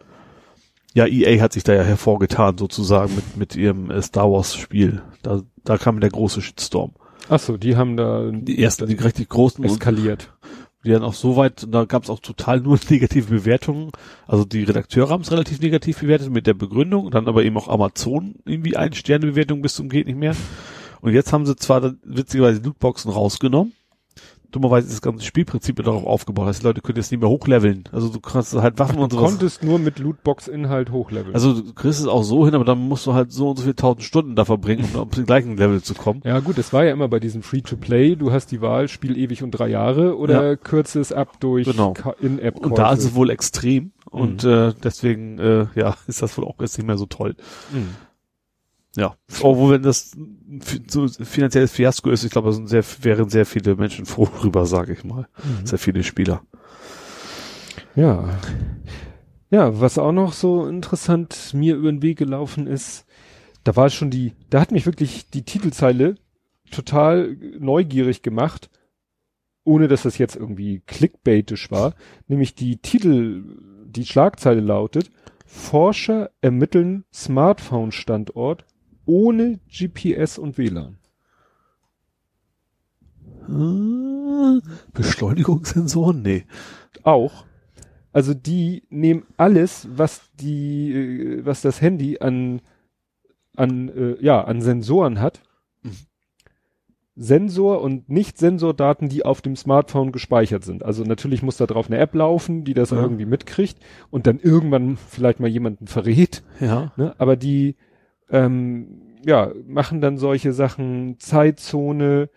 ja, 0.93 1.05
EA 1.05 1.41
hat 1.41 1.53
sich 1.53 1.63
da 1.63 1.73
ja 1.73 1.83
hervorgetan, 1.83 2.57
sozusagen, 2.57 3.13
mit, 3.15 3.37
mit 3.37 3.55
ihrem 3.55 3.91
äh, 3.91 4.01
Star 4.01 4.31
Wars-Spiel. 4.31 5.01
Da, 5.21 5.41
da 5.63 5.77
kam 5.77 5.99
der 5.99 6.09
große 6.09 6.41
Shitstorm. 6.41 6.91
Ach 7.29 7.39
so, 7.39 7.57
die 7.57 7.75
haben 7.75 7.97
da 7.97 8.31
Die 8.31 8.61
ersten, 8.63 8.87
die 8.87 8.95
richtig 8.95 9.29
großen 9.29 9.63
und 9.63 9.69
eskaliert. 9.69 10.31
Die 10.87 10.93
dann 10.93 11.03
auch 11.03 11.13
so 11.13 11.35
weit, 11.35 11.65
und 11.65 11.71
da 11.71 11.85
gab 11.85 12.03
es 12.03 12.09
auch 12.09 12.19
total 12.19 12.61
nur 12.61 12.79
negative 12.89 13.27
Bewertungen. 13.27 13.91
Also 14.25 14.45
die 14.45 14.63
Redakteure 14.63 15.09
haben 15.09 15.21
es 15.21 15.31
relativ 15.31 15.59
negativ 15.61 15.99
bewertet 15.99 16.31
mit 16.31 16.47
der 16.47 16.53
Begründung, 16.53 17.11
dann 17.11 17.27
aber 17.27 17.43
eben 17.43 17.57
auch 17.57 17.67
Amazon 17.67 18.35
irgendwie 18.45 18.77
ein 18.77 18.93
Sternebewertung 18.93 19.61
bis 19.61 19.75
zum 19.75 19.89
geht 19.89 20.07
nicht 20.07 20.17
mehr. 20.17 20.35
Und 21.01 21.13
jetzt 21.13 21.31
haben 21.31 21.45
sie 21.45 21.55
zwar 21.55 21.81
dann 21.81 21.99
witzigerweise 22.03 22.61
Lootboxen 22.61 23.11
rausgenommen. 23.11 23.73
Dummerweise 24.51 24.87
ist 24.87 24.93
das 24.93 25.01
ganze 25.01 25.25
Spielprinzip 25.25 25.77
ja 25.77 25.85
darauf 25.85 26.05
aufgebaut. 26.05 26.43
Das 26.47 26.55
heißt, 26.55 26.63
die 26.63 26.67
Leute 26.67 26.81
können 26.81 26.95
jetzt 26.97 27.11
nicht 27.11 27.19
mehr 27.19 27.29
hochleveln. 27.29 27.83
Also 27.91 28.09
du 28.09 28.19
kannst 28.21 28.53
halt 28.53 28.79
Waffen 28.79 28.97
und 28.99 29.11
Du 29.11 29.17
sowas. 29.17 29.31
konntest 29.31 29.63
nur 29.63 29.77
mit 29.77 29.99
Lootbox-Inhalt 29.99 30.91
hochleveln. 30.91 31.33
Also 31.33 31.53
du 31.61 31.73
kriegst 31.73 31.99
es 31.99 32.07
auch 32.07 32.23
so 32.23 32.45
hin, 32.45 32.55
aber 32.55 32.63
dann 32.65 32.79
musst 32.79 33.05
du 33.05 33.13
halt 33.13 33.31
so 33.31 33.49
und 33.49 33.57
so 33.57 33.63
viele 33.63 33.75
tausend 33.75 34.03
Stunden 34.03 34.35
da 34.35 34.45
verbringen, 34.45 34.87
um 34.93 35.01
auf 35.01 35.09
den 35.09 35.25
gleichen 35.25 35.57
Level 35.57 35.81
zu 35.81 35.93
kommen. 35.95 36.21
ja 36.23 36.39
gut, 36.39 36.57
es 36.57 36.71
war 36.73 36.85
ja 36.85 36.91
immer 36.93 37.07
bei 37.09 37.19
diesem 37.19 37.43
Free-to-Play, 37.43 38.15
du 38.15 38.31
hast 38.31 38.51
die 38.51 38.61
Wahl, 38.61 38.87
spiel 38.87 39.17
ewig 39.17 39.43
und 39.43 39.51
drei 39.51 39.67
Jahre 39.67 40.17
oder 40.17 40.55
kürze 40.57 40.99
es 41.01 41.11
ab 41.11 41.39
durch 41.39 41.65
Genau. 41.67 41.93
Ka- 41.93 42.15
In-App. 42.21 42.57
Und 42.59 42.77
da 42.77 42.93
ist 42.93 43.03
es 43.03 43.15
wohl 43.15 43.29
extrem. 43.29 43.91
Und 44.09 44.45
äh, 44.45 44.73
deswegen, 44.83 45.37
äh, 45.39 45.67
ja, 45.75 45.95
ist 46.07 46.21
das 46.21 46.37
wohl 46.37 46.45
auch 46.45 46.55
jetzt 46.61 46.77
nicht 46.77 46.87
mehr 46.87 46.97
so 46.97 47.05
toll. 47.05 47.35
Mhm. 47.73 47.89
Ja. 48.97 49.15
Obwohl, 49.41 49.75
wenn 49.75 49.83
das 49.83 50.17
so 50.87 51.03
ein 51.03 51.25
finanzielles 51.25 51.71
Fiasko 51.71 52.09
ist, 52.09 52.23
ich 52.23 52.31
glaube, 52.31 52.49
da 52.49 52.65
sehr, 52.65 52.83
wären 53.01 53.29
sehr 53.29 53.45
viele 53.45 53.75
Menschen 53.75 54.07
froh 54.07 54.27
drüber, 54.39 54.65
sage 54.65 54.93
ich 54.93 55.03
mal. 55.03 55.27
Sehr 55.63 55.77
viele 55.77 56.03
Spieler. 56.03 56.41
Ja. 57.95 58.27
Ja, 59.51 59.79
was 59.79 59.99
auch 59.99 60.11
noch 60.11 60.33
so 60.33 60.67
interessant 60.67 61.53
mir 61.53 61.75
über 61.75 61.91
den 61.91 62.01
Weg 62.01 62.17
gelaufen 62.17 62.65
ist, 62.65 63.05
da 63.63 63.75
war 63.75 63.89
schon 63.89 64.09
die, 64.09 64.33
da 64.49 64.59
hat 64.59 64.71
mich 64.71 64.85
wirklich 64.87 65.29
die 65.29 65.43
Titelzeile 65.43 66.15
total 66.71 67.37
neugierig 67.59 68.23
gemacht, 68.23 68.69
ohne 69.63 69.87
dass 69.87 70.03
das 70.03 70.17
jetzt 70.17 70.35
irgendwie 70.35 70.81
clickbaitisch 70.87 71.69
war, 71.69 71.93
nämlich 72.27 72.55
die 72.55 72.77
Titel, 72.77 73.43
die 73.85 74.05
Schlagzeile 74.05 74.61
lautet, 74.61 75.11
Forscher 75.45 76.31
ermitteln 76.41 77.05
Smartphone-Standort 77.13 78.65
ohne 79.07 79.59
GPS 79.69 80.37
und 80.37 80.57
WLAN. 80.57 80.97
Äh, 83.49 84.61
Beschleunigungssensoren? 84.93 86.21
Nee. 86.21 86.45
auch. 87.03 87.45
Also 88.11 88.33
die 88.33 88.83
nehmen 88.89 89.23
alles, 89.37 89.87
was 89.91 90.21
die, 90.39 90.91
äh, 90.91 91.45
was 91.45 91.61
das 91.61 91.81
Handy 91.81 92.17
an, 92.19 92.61
an, 93.55 93.89
äh, 93.89 94.23
ja, 94.23 94.43
an 94.43 94.61
Sensoren 94.61 95.21
hat. 95.21 95.41
Mhm. 95.83 95.91
Sensor 97.15 97.81
und 97.81 98.09
Nicht-Sensordaten, 98.09 99.09
die 99.09 99.25
auf 99.25 99.41
dem 99.41 99.55
Smartphone 99.55 100.11
gespeichert 100.11 100.63
sind. 100.63 100.83
Also 100.83 101.03
natürlich 101.03 101.41
muss 101.41 101.57
da 101.57 101.65
drauf 101.65 101.87
eine 101.87 101.97
App 101.97 102.13
laufen, 102.13 102.63
die 102.63 102.73
das 102.73 102.91
Ja. 102.91 103.01
irgendwie 103.01 103.25
mitkriegt 103.25 103.79
und 104.11 104.27
dann 104.27 104.39
irgendwann 104.39 104.97
vielleicht 104.97 105.39
mal 105.39 105.47
jemanden 105.49 105.87
verrät. 105.87 106.43
Ja. 106.59 106.91
Ne? 106.97 107.15
Aber 107.17 107.35
die 107.35 107.75
ähm, 108.29 109.01
ja, 109.25 109.51
machen 109.67 110.01
dann 110.01 110.17
solche 110.17 110.53
Sachen, 110.53 111.15
Zeitzone, 111.19 112.29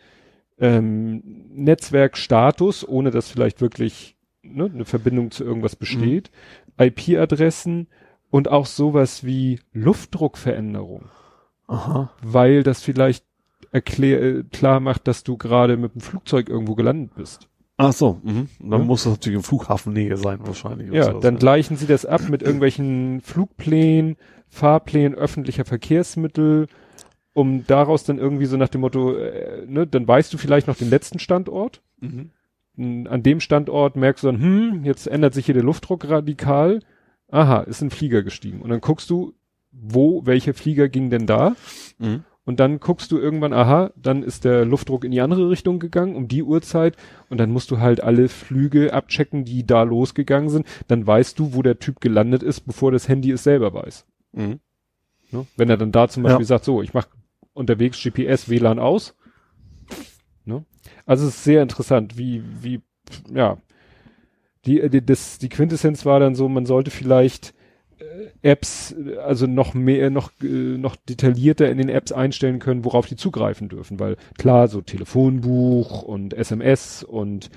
ähm, 0.59 1.23
Netzwerkstatus, 1.55 2.87
ohne 2.89 3.11
dass 3.11 3.31
vielleicht 3.31 3.61
wirklich 3.61 4.17
ne, 4.43 4.71
eine 4.73 4.85
Verbindung 4.85 5.31
zu 5.31 5.45
irgendwas 5.45 5.77
besteht, 5.77 6.31
Mhm. 6.79 6.85
IP-Adressen 6.87 7.89
und 8.31 8.49
auch 8.51 8.67
sowas 8.67 9.25
wie 9.25 9.61
Luftdruckveränderung, 9.73 11.07
Aha. 11.67 12.11
weil 12.23 12.63
das 12.63 12.83
vielleicht 12.83 13.25
erklär, 13.73 14.23
äh, 14.23 14.43
klar 14.45 14.81
macht, 14.81 15.07
dass 15.07 15.23
du 15.25 15.37
gerade 15.37 15.77
mit 15.77 15.95
dem 15.95 16.01
Flugzeug 16.01 16.49
irgendwo 16.49 16.75
gelandet 16.75 17.15
bist. 17.15 17.49
Ach 17.77 17.93
so, 17.93 18.21
mhm. 18.23 18.49
Dann 18.61 18.81
Ja. 18.81 18.87
muss 18.87 19.05
das 19.05 19.13
natürlich 19.15 19.37
im 19.39 19.43
Flughafennähe 19.43 20.17
sein 20.17 20.41
wahrscheinlich. 20.43 20.91
Ja, 20.93 21.05
sowas, 21.05 21.23
dann 21.23 21.35
ne? 21.35 21.41
gleichen 21.41 21.77
sie 21.77 21.87
das 21.87 22.05
ab 22.05 22.29
mit 22.29 22.43
irgendwelchen 22.43 23.21
Flugplänen, 23.23 24.17
Fahrplänen 24.51 25.17
öffentlicher 25.17 25.65
Verkehrsmittel, 25.65 26.67
um 27.33 27.67
daraus 27.67 28.05
dann 28.05 28.19
irgendwie 28.19 28.47
so 28.47 28.57
nach 28.57 28.69
dem 28.69 28.83
Motto, 28.83 29.17
äh, 29.17 29.65
ne, 29.67 29.87
dann 29.87 30.07
weißt 30.07 30.33
du 30.35 30.39
vielleicht 30.39 30.67
noch 30.67 30.77
den 30.77 30.91
letzten 30.91 31.19
Standort. 31.19 31.81
Mhm. 32.01 32.31
An 33.09 33.23
dem 33.23 33.41
Standort 33.41 33.97
merkst 33.97 34.25
du 34.25 34.29
dann, 34.29 34.41
hm, 34.41 34.85
jetzt 34.85 35.07
ändert 35.07 35.35
sich 35.35 35.47
hier 35.47 35.55
der 35.55 35.65
Luftdruck 35.65 36.09
radikal. 36.09 36.81
Aha, 37.31 37.61
ist 37.61 37.83
ein 37.83 37.91
Flieger 37.91 38.23
gestiegen. 38.23 38.61
Und 38.61 38.71
dann 38.71 38.81
guckst 38.81 39.11
du, 39.11 39.35
wo, 39.71 40.27
welcher 40.27 40.55
Flieger 40.55 40.89
ging 40.89 41.11
denn 41.11 41.27
da? 41.27 41.55
Mhm. 41.99 42.25
Und 42.45 42.59
dann 42.59 42.81
guckst 42.81 43.13
du 43.13 43.19
irgendwann, 43.19 43.53
aha, 43.53 43.93
dann 43.97 44.23
ist 44.23 44.45
der 44.45 44.65
Luftdruck 44.65 45.05
in 45.05 45.13
die 45.13 45.21
andere 45.21 45.51
Richtung 45.51 45.79
gegangen, 45.79 46.17
um 46.17 46.27
die 46.27 46.43
Uhrzeit. 46.43 46.97
Und 47.29 47.39
dann 47.39 47.51
musst 47.51 47.71
du 47.71 47.79
halt 47.79 48.03
alle 48.03 48.29
Flüge 48.29 48.93
abchecken, 48.93 49.45
die 49.45 49.67
da 49.67 49.83
losgegangen 49.83 50.49
sind. 50.49 50.67
Dann 50.89 51.07
weißt 51.07 51.39
du, 51.39 51.55
wo 51.55 51.63
der 51.63 51.79
Typ 51.79 52.01
gelandet 52.01 52.43
ist, 52.43 52.63
bevor 52.63 52.91
das 52.91 53.09
Handy 53.09 53.31
es 53.31 53.45
selber 53.45 53.73
weiß. 53.75 54.07
Mhm. 54.33 54.61
Ne? 55.31 55.47
Wenn 55.57 55.71
er 55.71 55.77
dann 55.77 55.93
da 55.93 56.09
zum 56.09 56.25
Ja. 56.25 56.31
Beispiel 56.31 56.47
sagt, 56.47 56.65
so, 56.65 56.83
ich 56.83 56.93
mache 56.95 57.09
unterwegs 57.53 58.03
GPS, 58.03 58.49
WLAN 58.49 58.79
aus. 58.79 59.15
Ne? 60.45 60.65
Also 61.07 61.27
es 61.27 61.37
ist 61.37 61.45
sehr 61.45 61.63
interessant, 61.63 62.17
wie, 62.19 62.43
wie, 62.63 62.81
ja, 63.33 63.59
die, 64.67 64.89
die, 64.91 65.05
das, 65.05 65.39
die 65.39 65.49
Quintessenz 65.49 66.05
war 66.05 66.21
dann 66.21 66.35
so, 66.35 66.49
man 66.49 66.67
sollte 66.67 66.91
vielleicht 66.91 67.55
äh, 67.99 68.29
Apps, 68.43 68.93
äh, 68.93 69.17
also 69.17 69.47
noch 69.47 69.75
mehr, 69.75 70.11
noch, 70.11 70.31
äh, 70.43 70.47
noch 70.47 70.97
detaillierter 70.97 71.71
in 71.71 71.79
den 71.79 71.89
Apps 71.89 72.13
einstellen 72.13 72.59
können, 72.59 72.85
worauf 72.85 73.07
die 73.07 73.17
zugreifen 73.17 73.69
dürfen, 73.69 73.99
weil 74.01 74.17
klar, 74.39 74.69
so 74.69 74.81
Telefonbuch 74.81 76.03
und 76.03 76.35
SMS 76.35 77.03
und 77.05 77.51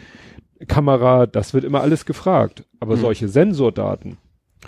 Kamera, 0.67 1.25
das 1.25 1.53
wird 1.53 1.63
immer 1.65 1.81
alles 1.81 2.05
gefragt, 2.05 2.65
aber 2.79 2.95
Mhm. 2.95 3.01
solche 3.01 3.27
Sensordaten, 3.27 4.17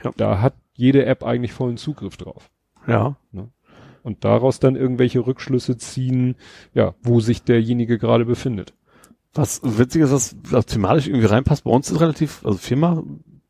Ja. 0.03 0.11
da 0.17 0.41
hat 0.41 0.53
jede 0.75 1.05
App 1.05 1.23
eigentlich 1.23 1.53
vollen 1.53 1.77
Zugriff 1.77 2.17
drauf 2.17 2.51
Ja. 2.87 3.15
und 4.03 4.23
daraus 4.23 4.59
dann 4.59 4.75
irgendwelche 4.75 5.25
Rückschlüsse 5.25 5.77
ziehen, 5.77 6.35
ja, 6.73 6.93
wo 7.01 7.19
sich 7.19 7.41
derjenige 7.43 7.97
gerade 7.97 8.25
befindet. 8.25 8.73
Was 9.33 9.61
witzig 9.63 10.03
ist, 10.03 10.11
was, 10.11 10.35
was 10.43 10.65
thematisch 10.67 11.07
irgendwie 11.07 11.25
reinpasst, 11.27 11.63
bei 11.63 11.71
uns 11.71 11.89
ist 11.91 11.99
relativ, 11.99 12.45
also 12.45 12.57
Firma, 12.57 13.03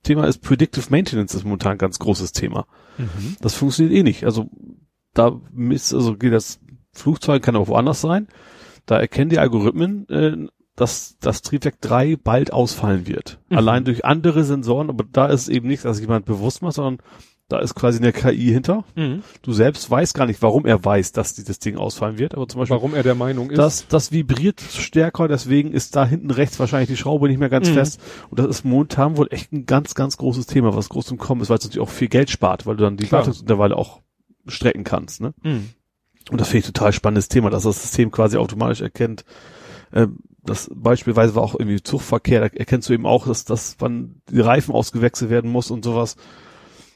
Thema 0.04 0.26
ist 0.26 0.40
Predictive 0.42 0.86
Maintenance 0.90 1.36
ist 1.36 1.44
momentan 1.44 1.74
ein 1.74 1.78
ganz 1.78 2.00
großes 2.00 2.32
Thema. 2.32 2.68
Das 3.42 3.56
funktioniert 3.56 3.96
eh 3.96 4.04
nicht. 4.04 4.24
Also 4.24 4.50
da 5.14 5.40
ist, 5.70 5.94
also 5.94 6.16
geht 6.16 6.32
das 6.34 6.60
Flugzeug 6.94 7.42
kann 7.44 7.56
auch 7.56 7.68
woanders 7.68 8.02
sein. 8.02 8.28
Da 8.86 9.00
erkennen 9.00 9.30
die 9.30 9.40
Algorithmen, 9.40 10.08
äh, 10.10 10.48
dass 10.76 11.18
das 11.20 11.42
Triebwerk 11.42 11.80
3 11.82 12.18
bald 12.18 12.52
ausfallen 12.52 13.08
wird. 13.08 13.40
Mhm. 13.50 13.58
Allein 13.58 13.86
durch 13.86 14.04
andere 14.06 14.44
Sensoren, 14.44 14.90
aber 14.90 15.06
da 15.12 15.28
ist 15.28 15.48
eben 15.48 15.68
nichts, 15.68 15.84
dass 15.84 16.00
jemand 16.02 16.26
bewusst 16.26 16.62
macht, 16.62 16.74
sondern 16.76 16.98
da 17.48 17.60
ist 17.60 17.76
quasi 17.76 18.00
eine 18.00 18.12
KI 18.12 18.48
hinter. 18.52 18.86
Du 19.44 19.54
selbst 19.54 19.92
weißt 19.92 20.16
gar 20.16 20.26
nicht, 20.26 20.42
warum 20.42 20.66
er 20.66 20.84
weiß, 20.84 21.12
dass 21.12 21.36
dieses 21.36 21.60
Ding 21.60 21.78
ausfallen 21.78 22.18
wird, 22.18 22.34
aber 22.34 22.48
zum 22.48 22.60
Beispiel 22.60 22.76
Warum 22.76 22.96
er 22.96 23.04
der 23.04 23.14
Meinung 23.14 23.52
ist, 23.52 23.60
das, 23.60 23.88
das 23.88 24.12
vibriert 24.12 24.60
stärker, 24.62 25.28
deswegen 25.28 25.72
ist 25.72 25.96
da 25.96 26.08
hinten 26.08 26.32
rechts 26.32 26.60
wahrscheinlich 26.60 26.90
die 26.90 26.98
Schraube 26.98 27.28
nicht 27.28 27.38
mehr 27.38 27.50
ganz 27.50 27.70
Mhm. 27.70 27.74
fest. 27.76 28.02
Und 28.32 28.40
das 28.40 28.48
ist 28.48 28.66
momentan 28.66 29.16
wohl 29.16 29.28
echt 29.30 29.54
ein 29.54 29.68
ganz, 29.68 29.94
ganz 29.94 30.18
großes 30.18 30.48
Thema, 30.48 30.76
was 30.76 30.90
groß 30.90 31.12
im 31.12 31.18
Kommen 31.20 31.42
ist, 31.42 31.50
weil 31.52 31.60
es 31.60 31.66
natürlich 31.66 31.88
auch 31.88 31.92
viel 31.94 32.08
Geld 32.08 32.32
spart, 32.32 32.66
weil 32.66 32.78
du 32.78 32.84
dann 32.84 32.98
die. 32.98 33.12
Wartungsintervalle 33.12 33.78
auch 33.78 34.02
strecken 34.48 34.84
kannst. 34.84 35.22
Ne? 35.22 35.36
Mhm. 35.44 35.70
Und 36.32 36.42
das 36.42 36.48
finde 36.48 36.62
ich 36.62 36.66
total 36.74 36.94
spannendes 36.94 37.28
Thema, 37.30 37.52
dass 37.52 37.62
das 37.62 37.80
System 37.80 38.10
quasi 38.10 38.38
automatisch 38.38 38.82
erkennt. 38.82 39.24
Ähm, 39.94 40.18
das 40.46 40.70
beispielsweise 40.74 41.36
war 41.36 41.44
auch 41.44 41.56
irgendwie 41.58 41.82
Zugverkehr, 41.82 42.42
da 42.42 42.48
erkennst 42.48 42.90
du 42.90 42.94
eben 42.94 43.06
auch, 43.06 43.28
dass 43.28 43.46
das, 43.46 43.76
wann 43.80 44.22
die 44.30 44.40
Reifen 44.40 44.74
ausgewechselt 44.74 45.30
werden 45.30 45.52
muss 45.52 45.72
und 45.72 45.84
sowas. 45.86 46.16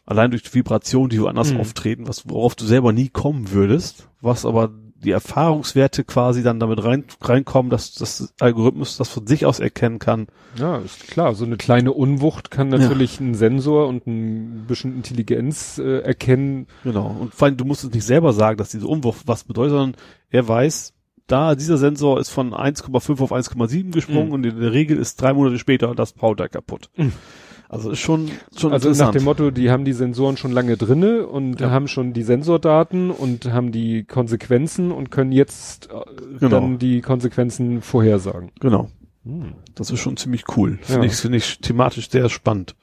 Allein 0.06 0.32
durch 0.32 0.44
die 0.44 0.54
Vibration, 0.54 1.10
die 1.10 1.22
woanders 1.22 1.54
Mhm. 1.54 1.60
auftreten, 1.60 2.08
was, 2.08 2.28
worauf 2.28 2.56
du 2.56 2.66
selber 2.66 2.92
nie 2.94 3.10
kommen 3.10 3.52
würdest, 3.52 4.08
was 4.22 4.46
aber 4.46 4.72
die 5.02 5.12
Erfahrungswerte 5.12 6.04
quasi 6.04 6.44
dann 6.44 6.60
damit 6.60 6.84
rein, 6.84 7.06
reinkommen, 7.22 7.70
dass 7.70 7.94
das 7.94 8.34
Algorithmus 8.40 8.98
das 8.98 9.08
von 9.08 9.26
sich 9.28 9.46
aus 9.46 9.60
erkennen 9.62 9.98
kann. 10.00 10.28
ja, 10.58 10.78
ist 10.80 11.08
klar, 11.08 11.36
so 11.36 11.46
eine 11.46 11.56
kleine 11.56 11.94
Unwucht 11.94 12.52
kann 12.52 12.68
natürlich 12.68 13.20
ein 13.22 13.34
Sensor 13.34 13.88
und 13.88 14.08
ein 14.08 14.66
bisschen 14.68 14.94
Intelligenz 14.96 15.78
äh, 15.78 16.00
erkennen. 16.00 16.68
Genau. 16.84 17.16
Und 17.18 17.34
vor 17.34 17.46
allem, 17.48 17.56
du 17.56 17.64
musst 17.64 17.86
es 17.86 17.92
nicht 17.92 18.04
selber 18.04 18.34
sagen, 18.34 18.58
dass 18.58 18.72
diese 18.72 18.88
Umwurf 18.88 19.24
was 19.26 19.46
bedeutet, 19.46 19.72
sondern 19.72 20.02
er 20.32 20.46
weiß, 20.48 20.94
da 21.32 21.56
dieser 21.56 21.78
Sensor 21.78 22.20
ist 22.20 22.30
von 22.30 22.54
1,5 22.54 23.22
auf 23.22 23.32
1,7 23.32 23.92
gesprungen 23.92 24.28
Mhm. 24.28 24.34
und 24.34 24.46
in 24.46 24.60
der 24.60 24.72
Regel 24.74 24.98
ist 24.98 25.22
drei 25.22 25.34
Monate 25.34 25.58
später 25.60 25.94
das 25.96 26.14
Powder 26.14 26.50
kaputt. 26.50 26.90
Mhm. 26.98 27.14
Also 27.72 27.92
ist 27.92 28.00
schon, 28.00 28.32
schon 28.58 28.74
Also 28.74 28.90
nach 28.92 29.12
dem 29.12 29.24
Motto, 29.24 29.52
die 29.52 29.70
haben 29.70 29.86
die 29.86 29.94
Sensoren 29.94 30.38
schon 30.38 30.52
lange 30.52 30.76
drinne 30.76 31.28
und 31.28 31.60
Ja. 31.62 31.70
haben 31.70 31.88
schon 31.88 32.14
die 32.14 32.24
Sensordaten 32.24 33.12
und 33.12 33.46
haben 33.52 33.72
die 33.72 34.06
Konsequenzen 34.06 34.92
und 34.92 35.12
können 35.12 35.32
jetzt 35.32 35.88
äh, 35.92 36.00
Genau. 36.40 36.50
dann 36.62 36.80
die 36.80 37.02
Konsequenzen 37.02 37.82
vorhersagen. 37.82 38.52
genau. 38.60 38.90
Hm. 39.24 39.54
Das 39.76 39.92
ist 39.92 40.00
schon 40.00 40.18
ziemlich 40.18 40.46
cool. 40.58 40.80
Finde 40.82 41.06
Ja. 41.06 41.12
ich, 41.12 41.18
finde 41.18 41.38
ich 41.38 41.60
thematisch 41.60 42.10
sehr 42.10 42.30
spannend. 42.30 42.76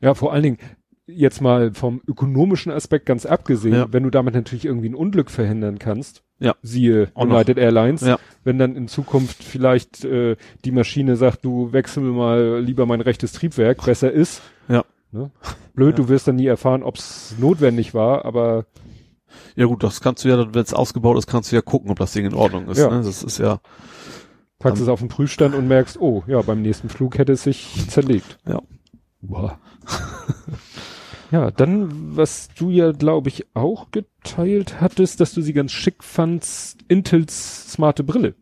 Ja, 0.00 0.14
vor 0.14 0.32
allen 0.32 0.42
Dingen 0.44 0.58
jetzt 1.06 1.40
mal 1.42 1.74
vom 1.74 2.00
ökonomischen 2.06 2.72
Aspekt 2.72 3.04
ganz 3.06 3.26
abgesehen, 3.26 3.74
Ja. 3.74 3.92
wenn 3.92 4.04
du 4.04 4.10
damit 4.10 4.34
natürlich 4.34 4.64
irgendwie 4.64 4.88
ein 4.88 4.94
Unglück 4.94 5.30
verhindern 5.30 5.78
kannst, 5.78 6.22
Ja. 6.40 6.54
siehe 6.62 7.10
Auch 7.14 7.26
noch. 7.26 7.34
United 7.36 7.58
Airlines, 7.58 8.00
Ja. 8.00 8.18
wenn 8.44 8.58
dann 8.58 8.74
in 8.74 8.88
Zukunft 8.88 9.44
vielleicht 9.44 10.04
äh, 10.04 10.36
die 10.64 10.72
Maschine 10.72 11.16
sagt, 11.16 11.44
du 11.44 11.72
wechsel 11.72 12.02
mal 12.02 12.60
lieber 12.60 12.86
mein 12.86 13.00
rechtes 13.02 13.32
Triebwerk, 13.32 13.84
besser 13.84 14.10
ist. 14.10 14.40
Ja. 14.68 14.84
Ne? 15.12 15.30
Blöd, 15.74 15.98
Ja. 15.98 16.04
du 16.04 16.08
wirst 16.08 16.26
dann 16.28 16.36
nie 16.36 16.46
erfahren, 16.46 16.82
ob 16.82 16.96
es 16.96 17.34
notwendig 17.38 17.92
war, 17.94 18.24
aber 18.24 18.64
Ja 19.54 19.66
gut, 19.66 19.82
das 19.82 20.00
kannst 20.00 20.24
du 20.24 20.28
ja, 20.28 20.54
wenn 20.54 20.62
es 20.62 20.72
ausgebaut 20.74 21.18
ist, 21.18 21.26
kannst 21.26 21.52
du 21.52 21.56
ja 21.56 21.62
gucken, 21.62 21.90
ob 21.90 21.98
das 21.98 22.12
Ding 22.12 22.24
in 22.26 22.34
Ordnung 22.34 22.68
ist. 22.68 22.78
Ja. 22.78 22.88
Ne? 22.90 23.02
Das 23.02 23.22
ist 23.22 23.38
ja, 23.38 23.60
packst 24.58 24.82
es 24.82 24.88
auf 24.88 25.00
den 25.00 25.08
Prüfstand 25.08 25.54
und 25.54 25.68
merkst, 25.68 26.00
oh, 26.00 26.24
ja, 26.26 26.40
beim 26.42 26.62
nächsten 26.62 26.88
Flug 26.88 27.18
hätte 27.18 27.32
es 27.32 27.42
sich 27.42 27.86
zerlegt. 27.88 28.38
Ja. 28.48 28.60
Boah. 29.20 29.58
ja, 31.30 31.50
dann, 31.50 32.16
was 32.16 32.48
du 32.58 32.70
ja, 32.70 32.92
glaube 32.92 33.28
ich, 33.28 33.46
auch 33.54 33.90
geteilt 33.90 34.80
hattest, 34.80 35.20
dass 35.20 35.32
du 35.34 35.42
sie 35.42 35.52
ganz 35.52 35.72
schick 35.72 36.02
fandst, 36.02 36.78
Intels 36.88 37.72
smarte 37.72 38.02
Brille. 38.04 38.34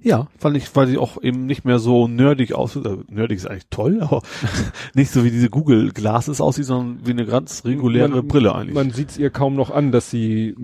ja, 0.00 0.28
fand 0.38 0.56
ich, 0.56 0.74
weil 0.74 0.86
die 0.86 0.98
auch 0.98 1.22
eben 1.22 1.46
nicht 1.46 1.64
mehr 1.64 1.78
so 1.78 2.08
nerdig 2.08 2.54
aussieht. 2.54 2.84
Äh, 2.86 2.98
nerdig 3.08 3.38
ist 3.38 3.46
eigentlich 3.46 3.68
toll, 3.70 4.00
aber 4.00 4.22
nicht 4.94 5.10
so 5.10 5.24
wie 5.24 5.30
diese 5.30 5.50
Google 5.50 5.90
Glasses 5.92 6.40
aussieht, 6.40 6.64
sondern 6.66 7.06
wie 7.06 7.10
eine 7.12 7.26
ganz 7.26 7.64
reguläre 7.64 8.08
Man- 8.08 8.28
Brille 8.28 8.54
eigentlich. 8.54 8.74
Man 8.74 8.90
sieht 8.90 9.10
es 9.10 9.18
ihr 9.18 9.30
kaum 9.30 9.54
noch 9.54 9.70
an, 9.70 9.92
dass 9.92 10.10
sie, 10.10 10.56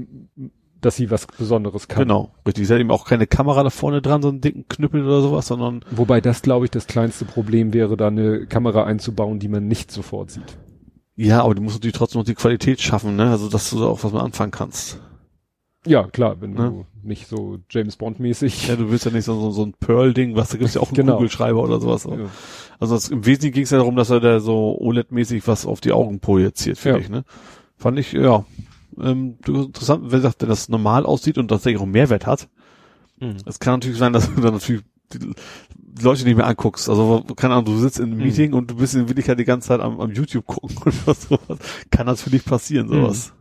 dass 0.80 0.96
sie 0.96 1.10
was 1.10 1.26
Besonderes 1.26 1.88
kann. 1.88 2.04
Genau, 2.04 2.32
richtig. 2.46 2.66
Sie 2.68 2.72
hat 2.72 2.80
eben 2.80 2.90
auch 2.92 3.04
keine 3.04 3.26
Kamera 3.26 3.62
da 3.64 3.70
vorne 3.70 4.02
dran, 4.02 4.22
so 4.22 4.28
einen 4.28 4.40
dicken 4.40 4.66
Knüppel 4.68 5.04
oder 5.04 5.20
sowas, 5.22 5.46
sondern 5.48 5.84
Wobei 5.90 6.20
das, 6.20 6.42
glaube 6.42 6.64
ich, 6.66 6.70
das 6.70 6.86
kleinste 6.86 7.24
Problem 7.24 7.72
wäre, 7.72 7.96
da 7.96 8.06
eine 8.08 8.46
Kamera 8.46 8.84
einzubauen, 8.84 9.40
die 9.40 9.48
man 9.48 9.66
nicht 9.66 9.90
sofort 9.90 10.30
sieht. 10.30 10.56
Ja, 11.18 11.42
aber 11.42 11.54
du 11.54 11.62
musst 11.62 11.76
natürlich 11.76 11.96
trotzdem 11.96 12.20
noch 12.20 12.26
die 12.26 12.34
Qualität 12.34 12.80
schaffen, 12.80 13.16
ne? 13.16 13.30
Also 13.30 13.48
dass 13.48 13.68
du 13.70 13.78
da 13.80 13.86
auch 13.86 14.02
was 14.04 14.12
mit 14.12 14.22
anfangen 14.22 14.52
kannst. 14.52 15.00
Ja, 15.86 16.04
klar, 16.06 16.40
wenn 16.40 16.50
Ne? 16.52 16.56
du 16.70 16.86
nicht 17.08 17.28
so 17.28 17.58
James 17.70 17.96
Bond 17.96 18.20
mäßig. 18.20 18.68
Ja, 18.68 18.76
du 18.76 18.90
willst 18.90 19.04
ja 19.06 19.10
nicht 19.10 19.24
so, 19.24 19.38
so, 19.40 19.50
so 19.50 19.64
ein 19.64 19.72
Pearl-Ding, 19.74 20.36
was 20.36 20.50
da 20.50 20.58
gibt's 20.58 20.74
ja 20.74 20.80
auch 20.80 20.88
einen 20.88 20.96
Genau. 20.96 21.14
Kugelschreiber 21.16 21.60
oder 21.62 21.80
sowas. 21.80 22.04
Ja. 22.04 22.16
Also 22.78 22.94
das, 22.94 23.08
im 23.08 23.24
Wesentlichen 23.26 23.54
ging 23.54 23.62
es 23.64 23.70
ja 23.70 23.78
darum, 23.78 23.96
dass 23.96 24.10
er 24.10 24.20
da 24.20 24.40
so 24.40 24.76
OLED-mäßig 24.80 25.46
was 25.46 25.66
auf 25.66 25.80
die 25.80 25.92
Augen 25.92 26.20
projiziert, 26.20 26.78
finde 26.78 26.98
Ja. 26.98 27.04
ich, 27.04 27.10
ne? 27.10 27.24
Fand 27.76 27.98
ich, 27.98 28.12
ja, 28.12 28.44
ähm, 29.00 29.38
du- 29.44 29.62
interessant, 29.62 30.10
wenn 30.12 30.20
sagt, 30.20 30.42
wenn 30.42 30.48
das 30.48 30.68
normal 30.68 31.06
aussieht 31.06 31.38
und 31.38 31.48
tatsächlich 31.48 31.78
auch 31.78 31.84
einen 31.84 31.92
Mehrwert 31.92 32.26
hat. 32.26 32.48
Mhm. 33.20 33.36
Es 33.46 33.58
kann 33.60 33.74
natürlich 33.74 33.98
sein, 33.98 34.12
dass 34.12 34.32
du 34.34 34.40
dann 34.40 34.54
natürlich 34.54 34.82
die 35.12 35.32
Leute 36.02 36.24
nicht 36.24 36.36
mehr 36.36 36.46
anguckst. 36.46 36.88
Also, 36.88 37.24
keine 37.36 37.54
Ahnung, 37.54 37.66
du 37.66 37.78
sitzt 37.78 37.98
in 37.98 38.06
einem 38.06 38.18
Mhm. 38.18 38.24
Meeting 38.24 38.52
und 38.52 38.70
du 38.70 38.76
bist 38.76 38.94
in 38.94 39.08
Wirklichkeit 39.08 39.38
die 39.38 39.44
ganze 39.44 39.68
Zeit 39.68 39.80
am, 39.80 40.00
am 40.00 40.10
YouTube 40.12 40.46
gucken 40.46 40.76
oder 40.82 41.14
sowas. 41.14 41.58
Kann 41.90 42.06
natürlich 42.06 42.44
passieren, 42.44 42.88
sowas. 42.88 43.32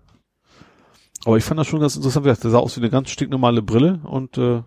Aber 1.25 1.37
ich 1.37 1.43
fand 1.43 1.59
das 1.59 1.67
schon 1.67 1.79
ganz 1.81 1.95
interessant, 1.95 2.25
wie 2.25 2.29
gesagt, 2.29 2.43
der 2.45 2.51
sah 2.51 2.59
aus 2.59 2.77
wie 2.77 2.81
eine 2.81 2.89
ganz 2.89 3.09
stinknormale 3.09 3.61
Brille 3.61 3.99
und, 4.03 4.37
äh, 4.37 4.61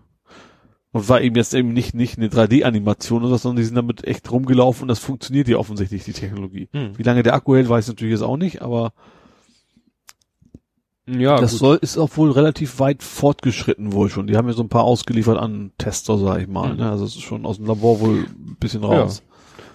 und 0.91 1.09
war 1.09 1.21
eben 1.21 1.35
jetzt 1.35 1.53
eben 1.53 1.73
nicht, 1.73 1.95
nicht 1.95 2.17
eine 2.17 2.27
3D-Animation 2.27 3.21
oder 3.23 3.31
so, 3.31 3.37
sondern 3.37 3.57
die 3.57 3.63
sind 3.63 3.75
damit 3.75 4.03
echt 4.05 4.29
rumgelaufen 4.31 4.83
und 4.83 4.87
das 4.89 4.99
funktioniert 4.99 5.47
ja 5.47 5.57
offensichtlich, 5.57 6.03
die 6.03 6.13
Technologie. 6.13 6.69
Mhm. 6.73 6.97
Wie 6.97 7.03
lange 7.03 7.23
der 7.23 7.33
Akku 7.33 7.55
hält, 7.55 7.69
weiß 7.69 7.85
ich 7.85 7.93
natürlich 7.93 8.11
jetzt 8.11 8.21
auch 8.21 8.37
nicht, 8.37 8.61
aber 8.61 8.93
Ja, 11.19 11.37
das 11.37 11.51
gut. 11.51 11.59
soll, 11.59 11.79
ist 11.81 11.97
auch 11.97 12.15
wohl 12.17 12.31
relativ 12.31 12.79
weit 12.79 13.03
fortgeschritten 13.03 13.93
wohl 13.93 14.09
schon. 14.09 14.27
Die 14.27 14.37
haben 14.37 14.47
ja 14.47 14.53
so 14.53 14.63
ein 14.63 14.69
paar 14.69 14.83
ausgeliefert 14.83 15.37
an 15.37 15.71
Tester, 15.77 16.17
sag 16.17 16.41
ich 16.41 16.47
mal. 16.47 16.73
Mhm. 16.73 16.79
Ne? 16.79 16.89
Also 16.89 17.05
es 17.05 17.15
ist 17.15 17.21
schon 17.21 17.45
aus 17.45 17.57
dem 17.57 17.65
Labor 17.65 17.99
wohl 17.99 18.19
ein 18.19 18.57
bisschen 18.59 18.83
raus. 18.83 19.23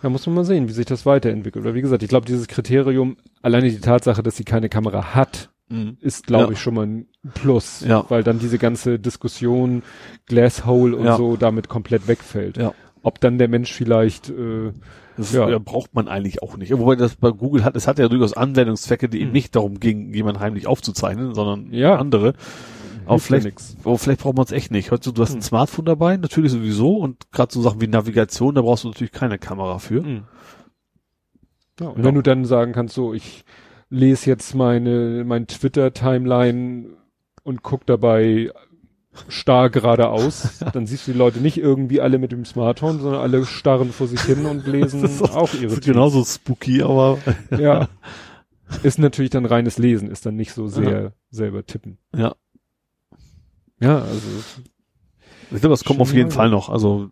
Da 0.03 0.09
muss 0.11 0.27
man 0.27 0.35
mal 0.37 0.45
sehen, 0.45 0.69
wie 0.69 0.73
sich 0.73 0.87
das 0.87 1.07
weiterentwickelt. 1.07 1.65
Oder 1.65 1.75
wie 1.75 1.81
gesagt, 1.83 2.03
ich 2.03 2.09
glaube, 2.09 2.27
dieses 2.27 2.47
Kriterium, 2.49 3.17
alleine 3.43 3.71
die 3.71 3.81
Tatsache, 3.81 4.23
dass 4.23 4.37
sie 4.37 4.45
keine 4.45 4.69
Kamera 4.69 5.15
hat, 5.15 5.51
Mhm. 5.69 5.97
ist, 6.01 6.29
glaube 6.29 6.45
Ja. 6.45 6.51
ich, 6.53 6.61
schon 6.61 6.75
mal 6.75 6.87
ein 6.87 7.07
Plus. 7.35 7.81
Ja. 7.85 8.05
Weil 8.09 8.23
dann 8.23 8.39
diese 8.39 8.57
ganze 8.57 9.01
Diskussion, 9.01 9.83
Glasshole 10.27 10.97
und 10.97 11.07
Ja. 11.07 11.17
so 11.17 11.37
damit 11.37 11.69
komplett 11.69 12.07
wegfällt. 12.07 12.57
Ja. 12.57 12.73
Ob 13.03 13.21
dann 13.21 13.39
der 13.39 13.49
Mensch 13.49 13.73
vielleicht, 13.73 14.31
äh, 14.31 14.73
Das 15.17 15.33
Ja. 15.33 15.49
ja. 15.49 15.59
braucht 15.59 15.95
man 15.95 16.09
eigentlich 16.09 16.43
auch 16.43 16.57
nicht. 16.57 16.77
Wobei 16.77 16.95
das 16.97 17.17
bei 17.17 17.31
Google 17.31 17.65
hat, 17.65 17.75
es 17.77 17.87
hat 17.89 17.99
ja 17.99 18.09
durchaus 18.09 18.35
Anwendungszwecke, 18.35 19.09
die 19.09 19.19
eben 19.21 19.29
Mhm. 19.29 19.33
nicht 19.33 19.57
darum 19.57 19.81
ging, 19.81 20.13
jemanden 20.13 20.41
heimlich 20.41 20.67
aufzuzeichnen, 20.67 21.35
sondern 21.35 21.73
Ja. 21.73 21.97
andere. 21.97 22.35
Aber 23.07 23.19
vielleicht, 23.21 23.49
aber 23.85 23.99
vielleicht 23.99 24.21
braucht 24.21 24.37
man 24.37 24.45
es 24.45 24.53
echt 24.53 24.73
nicht. 24.73 24.91
Heute, 24.91 25.13
du 25.13 25.23
hast 25.23 25.31
ein 25.33 25.37
Mhm. 25.39 25.43
Smartphone 25.43 25.85
dabei, 25.85 26.17
natürlich 26.17 26.51
sowieso, 26.53 26.97
und 26.97 27.31
gerade 27.31 27.53
so 27.55 27.63
Sachen 27.63 27.81
wie 27.81 27.87
Navigation, 27.87 28.55
da 28.55 28.63
brauchst 28.63 28.83
du 28.85 28.89
natürlich 28.89 29.13
keine 29.13 29.39
Kamera 29.39 29.79
für. 29.79 30.03
Mhm. 30.03 30.25
Ja, 31.81 31.89
und 31.89 31.99
Ja. 31.99 32.05
wenn 32.05 32.15
du 32.15 32.23
dann 32.23 32.45
sagen 32.45 32.73
kannst, 32.73 32.95
so, 32.95 33.15
ich 33.15 33.45
lese 33.91 34.29
jetzt 34.31 34.55
meine, 34.55 35.23
mein 35.25 35.47
Twitter-Timeline 35.47 36.87
und 37.45 37.63
guck 37.63 37.87
dabei 37.87 38.51
starr 39.29 39.71
geradeaus, 39.71 40.59
dann 40.73 40.87
siehst 40.87 41.07
du 41.07 41.13
die 41.13 41.19
Leute 41.19 41.41
nicht 41.41 41.59
irgendwie 41.59 42.01
alle 42.01 42.19
mit 42.19 42.33
dem 42.33 42.45
Smartphone, 42.45 43.01
sondern 43.01 43.21
alle 43.21 43.45
starren 43.47 43.93
vor 43.93 44.07
sich 44.07 44.21
hin 44.23 44.47
und 44.47 44.67
lesen 44.67 45.03
Das 45.03 45.13
ist 45.15 45.23
auch- 45.23 45.37
auch 45.37 45.55
ihre 45.55 45.67
Das 45.69 45.73
ist 45.75 45.85
genauso 45.85 46.25
spooky, 46.25 46.83
aber 46.83 47.19
Ja. 47.59 47.89
Ist 48.83 48.99
natürlich 48.99 49.31
dann 49.31 49.47
reines 49.47 49.79
Lesen, 49.79 50.11
ist 50.11 50.27
dann 50.27 50.35
nicht 50.37 50.53
so 50.53 50.67
sehr 50.67 51.13
selber 51.31 51.65
tippen. 51.67 51.99
ja. 52.17 52.35
Ja, 53.79 53.99
also 53.99 54.27
Ich 55.51 55.61
glaube, 55.61 55.69
das 55.69 55.85
kommt 55.85 56.01
auf 56.01 56.13
jeden. 56.15 56.31
Fall 56.31 56.49
noch. 56.49 56.71
Also 56.71 57.11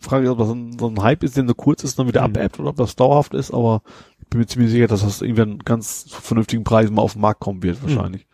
Frage 0.00 0.24
ist, 0.24 0.30
ob 0.30 0.38
das 0.38 0.48
ein, 0.48 0.78
so 0.78 0.88
ein 0.88 1.02
Hype 1.02 1.22
ist, 1.22 1.36
der 1.36 1.44
nur 1.44 1.54
kurz 1.56 1.84
ist, 1.84 1.98
dann 1.98 2.08
wieder 2.08 2.22
Mhm. 2.22 2.36
abebbt 2.36 2.58
oder 2.58 2.70
ob 2.70 2.76
das 2.76 2.96
dauerhaft 2.96 3.34
ist, 3.34 3.52
aber 3.52 3.82
ich 4.18 4.26
bin 4.28 4.40
mir 4.40 4.46
ziemlich 4.46 4.70
sicher, 4.70 4.86
dass 4.86 5.02
das 5.02 5.20
irgendwann 5.20 5.58
ganz 5.58 6.06
vernünftigen 6.08 6.64
Preisen 6.64 6.94
mal 6.94 7.02
auf 7.02 7.12
den 7.12 7.20
Markt 7.20 7.40
kommen 7.40 7.62
wird, 7.62 7.82
wahrscheinlich. 7.82 8.26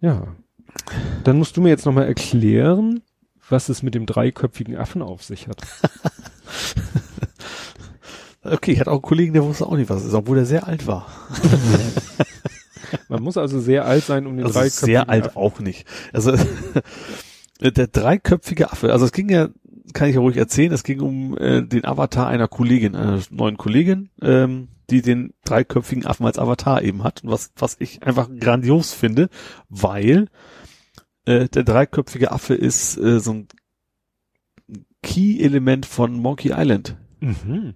ja. 0.00 0.26
Dann 1.24 1.38
musst 1.38 1.56
du 1.56 1.60
mir 1.60 1.70
jetzt 1.70 1.86
nochmal 1.86 2.06
erklären, 2.06 3.02
was 3.48 3.68
es 3.68 3.82
mit 3.82 3.94
dem 3.94 4.06
dreiköpfigen 4.06 4.76
Affen 4.76 5.02
auf 5.02 5.22
sich 5.22 5.48
hat. 5.48 5.62
Okay, 8.44 8.72
ich 8.72 8.80
hatte 8.80 8.90
auch 8.90 8.96
einen 8.96 9.02
Kollegen, 9.02 9.32
der 9.32 9.42
wusste 9.42 9.66
auch 9.66 9.76
nicht, 9.76 9.88
was 9.88 10.02
es 10.02 10.08
ist, 10.08 10.14
obwohl 10.14 10.36
der 10.36 10.44
sehr 10.44 10.66
alt 10.66 10.86
war. 10.86 11.06
Man 13.08 13.22
muss 13.22 13.38
also 13.38 13.58
sehr 13.58 13.86
alt 13.86 14.04
sein, 14.04 14.26
um 14.26 14.36
den 14.36 14.44
Also 14.44 14.58
dreiköpfigen 14.58 14.86
sehr 14.86 15.08
alt 15.08 15.24
Affen. 15.28 15.36
auch 15.36 15.60
nicht. 15.60 15.86
Also 16.12 16.36
der 17.60 17.86
dreiköpfige 17.86 18.70
Affe, 18.70 18.92
also 18.92 19.06
es 19.06 19.12
ging 19.12 19.30
ja, 19.30 19.48
kann 19.94 20.08
ich 20.08 20.14
ja 20.14 20.20
ruhig 20.20 20.36
erzählen, 20.36 20.72
es 20.72 20.84
ging 20.84 21.00
um 21.00 21.38
äh, 21.38 21.62
den 21.62 21.86
Avatar 21.86 22.26
einer 22.26 22.46
Kollegin, 22.46 22.94
einer 22.94 23.20
neuen 23.30 23.56
Kollegin, 23.56 24.10
ähm, 24.20 24.68
die 24.90 25.00
den 25.00 25.32
dreiköpfigen 25.44 26.04
Affen 26.04 26.26
als 26.26 26.38
Avatar 26.38 26.82
eben 26.82 27.02
hat. 27.02 27.24
Und 27.24 27.30
was, 27.30 27.50
was 27.56 27.76
ich 27.78 28.02
einfach 28.02 28.28
grandios 28.38 28.92
finde, 28.92 29.30
weil 29.70 30.26
äh, 31.26 31.48
der 31.48 31.64
dreiköpfige 31.64 32.32
Affe 32.32 32.54
ist 32.54 32.96
äh, 32.98 33.20
so 33.20 33.32
ein 33.32 33.48
Key-Element 35.02 35.86
von 35.86 36.14
Monkey 36.14 36.52
Island. 36.54 36.96
Mhm. 37.20 37.74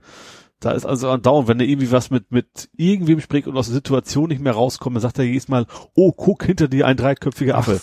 Da 0.61 0.73
ist 0.73 0.87
also 0.87 1.09
andauernd, 1.11 1.47
wenn 1.47 1.61
er 1.61 1.67
irgendwie 1.67 1.93
was 1.93 2.11
mit, 2.11 2.33
mit 2.33 2.69
irgendwem 2.77 3.21
spricht 3.21 3.47
und 3.47 3.57
aus 3.57 3.67
der 3.67 3.75
Situation 3.75 4.29
nicht 4.29 4.41
mehr 4.41 4.55
rauskommt, 4.55 4.97
dann 4.97 5.03
sagt 5.03 5.19
er 5.19 5.25
jedes 5.25 5.47
Mal, 5.47 5.67
oh, 5.95 6.11
guck, 6.11 6.43
hinter 6.45 6.67
dir 6.67 6.85
ein 6.87 6.97
dreiköpfiger 6.97 7.57
Affe. 7.57 7.81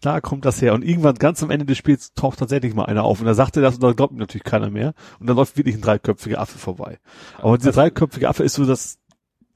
Da 0.00 0.20
kommt 0.20 0.44
das 0.44 0.60
her. 0.60 0.74
Und 0.74 0.82
irgendwann 0.84 1.14
ganz 1.14 1.44
am 1.44 1.50
Ende 1.50 1.64
des 1.64 1.78
Spiels 1.78 2.12
taucht 2.14 2.40
tatsächlich 2.40 2.74
mal 2.74 2.86
einer 2.86 3.04
auf. 3.04 3.20
Und 3.20 3.26
da 3.26 3.34
sagt 3.34 3.54
er 3.56 3.62
das 3.62 3.76
und 3.76 3.84
da 3.84 3.92
glaubt 3.92 4.12
ihm 4.12 4.18
natürlich 4.18 4.42
keiner 4.42 4.68
mehr. 4.68 4.94
Und 5.20 5.28
dann 5.28 5.36
läuft 5.36 5.56
wirklich 5.56 5.76
ein 5.76 5.80
dreiköpfiger 5.80 6.40
Affe 6.40 6.58
vorbei. 6.58 6.98
Aber 7.38 7.56
dieser 7.56 7.68
Also- 7.70 7.80
dreiköpfige 7.82 8.28
Affe 8.28 8.42
ist 8.42 8.54
so, 8.54 8.64
dass 8.66 8.98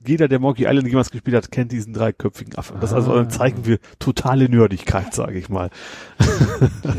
jeder, 0.07 0.29
der 0.29 0.39
Monkey 0.39 0.65
Island 0.67 0.87
jemals 0.89 1.11
gespielt 1.11 1.37
hat, 1.37 1.51
kennt 1.51 1.73
diesen 1.73 1.93
dreiköpfigen 1.93 2.57
Affen. 2.57 2.77
Das 2.81 2.91
ist 2.91 2.95
also 2.97 3.13
Ah. 3.15 3.21
ein 3.21 3.31
Zeichen 3.31 3.65
für 3.65 3.79
totale 3.99 4.49
Nerdigkeit, 4.49 5.13
sage 5.15 5.39
ich 5.39 5.49
mal. 5.49 5.71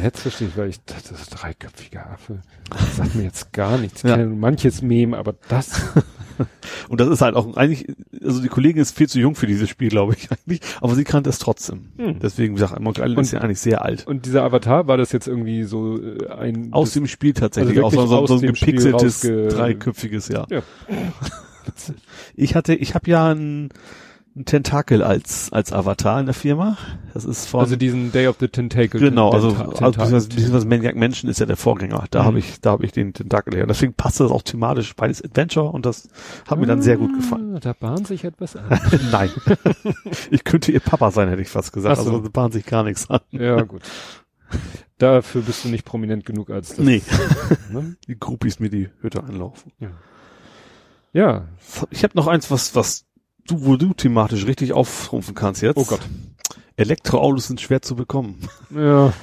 Jetzt 0.04 0.20
verstehe 0.22 0.48
ich, 0.50 0.58
weil 0.58 0.70
ich 0.70 0.84
dachte, 0.86 1.10
das 1.12 1.22
ist 1.22 1.32
ein 1.34 1.38
dreiköpfiger 1.40 2.10
Affe. 2.12 2.42
Das 2.70 2.96
sagt 2.98 3.16
mir 3.16 3.24
jetzt 3.24 3.54
gar 3.54 3.78
nichts. 3.78 4.04
Ich 4.04 4.10
Ja. 4.10 4.18
manches 4.26 4.82
Meme, 4.82 5.18
aber 5.18 5.34
das. 5.48 5.82
Und 6.90 7.00
das 7.00 7.08
ist 7.10 7.22
halt 7.22 7.36
auch 7.36 7.56
eigentlich, 7.56 7.88
also 8.24 8.42
die 8.42 8.48
Kollegin 8.48 8.82
ist 8.82 8.98
viel 8.98 9.08
zu 9.08 9.20
jung 9.20 9.36
für 9.36 9.46
dieses 9.46 9.70
Spiel, 9.70 9.90
glaube 9.90 10.16
ich 10.16 10.30
eigentlich, 10.32 10.62
aber 10.80 10.96
sie 10.96 11.04
kannte 11.04 11.30
es 11.30 11.38
trotzdem. 11.38 11.90
Hm. 11.98 12.18
Deswegen, 12.20 12.54
wie 12.56 12.60
gesagt, 12.60 12.80
Monkey 12.80 13.02
Island 13.02 13.18
Und- 13.20 13.24
ist 13.26 13.32
ja 13.34 13.42
eigentlich 13.42 13.60
sehr 13.60 13.84
alt. 13.84 14.08
Und 14.08 14.26
dieser 14.26 14.44
Avatar, 14.44 14.88
war 14.88 14.98
das 14.98 15.12
jetzt 15.12 15.28
irgendwie 15.28 15.64
so 15.64 16.02
äh, 16.02 16.30
ein... 16.30 16.70
Aus 16.74 16.94
dem 16.94 17.06
Spiel 17.08 17.34
tatsächlich, 17.34 17.78
Also 17.84 17.86
auch 17.88 17.92
so, 17.92 18.08
so, 18.08 18.18
aus 18.20 18.30
so 18.30 18.36
ein 18.36 18.42
gepixeltes, 18.42 19.22
dreiköpfiges, 19.22 20.30
ja. 20.30 20.46
Ja. 20.50 20.62
Ich 22.36 22.56
hatte, 22.56 22.74
ich 22.74 22.96
habe 22.96 23.10
ja 23.10 23.32
ein, 23.34 23.70
ein 24.36 24.46
Tentakel 24.46 25.04
als, 25.04 25.52
als 25.52 25.74
Avatar 25.74 26.20
in 26.22 26.26
der 26.26 26.34
Firma. 26.34 26.78
Das 27.14 27.26
ist 27.26 27.48
von, 27.48 27.60
also 27.60 27.76
diesen 27.76 28.12
Day 28.14 28.28
of 28.28 28.38
the 28.40 28.48
Tentacle. 28.48 29.00
genau, 29.00 29.30
also, 29.32 29.50
also 29.50 29.60
Tentakel. 29.64 29.92
beziehungsweise, 29.92 30.30
beziehungsweise 30.30 30.68
Maniac 30.68 30.96
Menschen 30.96 31.30
ist 31.30 31.40
ja 31.42 31.46
der 31.46 31.58
Vorgänger. 31.58 32.06
Da 32.12 32.22
Mhm. 32.22 32.26
habe 32.28 32.40
ich, 32.40 32.62
da 32.62 32.72
habe 32.72 32.86
ich 32.86 32.94
den 32.94 33.14
Tentakel 33.14 33.56
her. 33.56 33.68
Deswegen 33.68 33.94
passt 33.94 34.20
das 34.22 34.32
auch 34.32 34.42
thematisch 34.42 34.96
beides 34.96 35.22
Adventure 35.22 35.66
und 35.70 35.86
das 35.86 36.08
hat 36.48 36.60
mir 36.60 36.66
dann 36.66 36.82
sehr 36.82 36.96
gut 36.98 37.14
gefallen. 37.14 37.56
Ah, 37.56 37.60
Da 37.60 37.74
bahnt 37.74 38.08
sich 38.08 38.24
etwas 38.24 38.56
an. 38.56 38.80
Nein. 39.12 39.30
ich 40.32 40.44
könnte 40.46 40.72
ihr 40.72 40.80
Papa 40.80 41.12
sein, 41.12 41.28
hätte 41.28 41.42
ich 41.42 41.50
fast 41.50 41.74
gesagt. 41.74 41.98
So. 41.98 42.04
Also 42.06 42.20
da 42.22 42.30
bahnt 42.30 42.54
sich 42.54 42.66
gar 42.66 42.84
nichts 42.84 43.10
an. 43.10 43.20
ja, 43.32 43.62
gut. 43.64 43.82
Dafür 44.98 45.42
bist 45.42 45.66
du 45.66 45.70
nicht 45.70 45.84
prominent 45.86 46.26
genug 46.26 46.50
als 46.52 46.70
das. 46.70 46.78
Nee. 46.80 47.02
Ne? 47.72 47.96
Die 48.08 48.20
Groupies 48.20 48.60
mir 48.60 48.70
die 48.70 48.90
Hütte 49.02 49.24
einlaufen. 49.24 49.72
Ja. 49.80 49.90
Ich 51.14 52.04
habe 52.04 52.16
noch 52.16 52.28
eins, 52.28 52.50
was, 52.52 52.76
was 52.76 53.06
du, 53.48 53.66
wo 53.66 53.76
du 53.76 53.94
thematisch 53.94 54.46
richtig 54.46 54.74
aufrufen 54.74 55.36
kannst 55.36 55.62
jetzt. 55.62 55.78
Oh 55.78 55.86
Gott. 55.86 56.02
Elektroautos 56.78 57.48
sind 57.48 57.60
schwer 57.62 57.82
zu 57.82 57.96
bekommen. 57.96 58.40
Ja. 58.74 59.14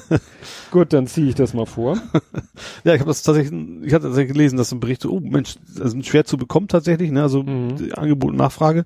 Gut, 0.70 0.92
dann 0.92 1.06
ziehe 1.06 1.28
ich 1.28 1.34
das 1.34 1.52
mal 1.52 1.66
vor. 1.66 1.98
Ja, 2.84 2.94
ich 2.94 3.00
habe 3.00 3.10
das 3.10 3.22
tatsächlich, 3.24 3.52
ich 3.82 3.92
hatte 3.92 4.06
tatsächlich 4.06 4.32
gelesen, 4.32 4.56
dass 4.56 4.70
ein 4.72 4.78
Bericht 4.78 5.02
so, 5.02 5.10
oh 5.10 5.20
Mensch, 5.20 5.56
das 5.76 5.90
sind 5.90 6.06
schwer 6.06 6.24
zu 6.24 6.36
bekommen 6.36 6.68
tatsächlich, 6.68 7.10
ne? 7.10 7.22
Also 7.22 7.42
Mhm. 7.42 7.92
Angebot 7.96 8.30
und 8.30 8.36
Nachfrage. 8.36 8.84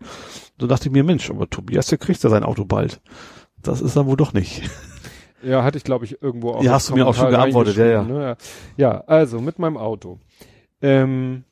Da 0.56 0.66
dachte 0.66 0.88
ich 0.88 0.92
mir, 0.92 1.04
Mensch, 1.04 1.28
aber 1.30 1.48
Tobias, 1.50 1.86
der 1.88 1.98
kriegt 1.98 2.22
ja 2.22 2.30
sein 2.30 2.42
Auto 2.44 2.64
bald. 2.64 3.00
Das 3.62 3.82
ist 3.82 3.96
dann 3.96 4.06
wohl 4.06 4.16
doch 4.16 4.32
nicht. 4.32 4.62
Ja, 5.42 5.64
hatte 5.64 5.78
ich, 5.78 5.84
glaube 5.84 6.04
ich, 6.04 6.20
irgendwo 6.20 6.50
auch. 6.50 6.62
Ja, 6.62 6.72
hast 6.72 6.90
du 6.90 6.94
mir 6.94 7.06
auch 7.06 7.14
schon 7.14 7.30
geantwortet, 7.30 7.74
ja, 7.78 8.00
reingeschrieben, 8.00 8.14
Ne? 8.18 8.36
Ja, 8.76 9.00
also 9.06 9.40
mit 9.40 9.58
meinem 9.58 9.78
Auto. 9.78 10.18
Ähm, 10.82 11.44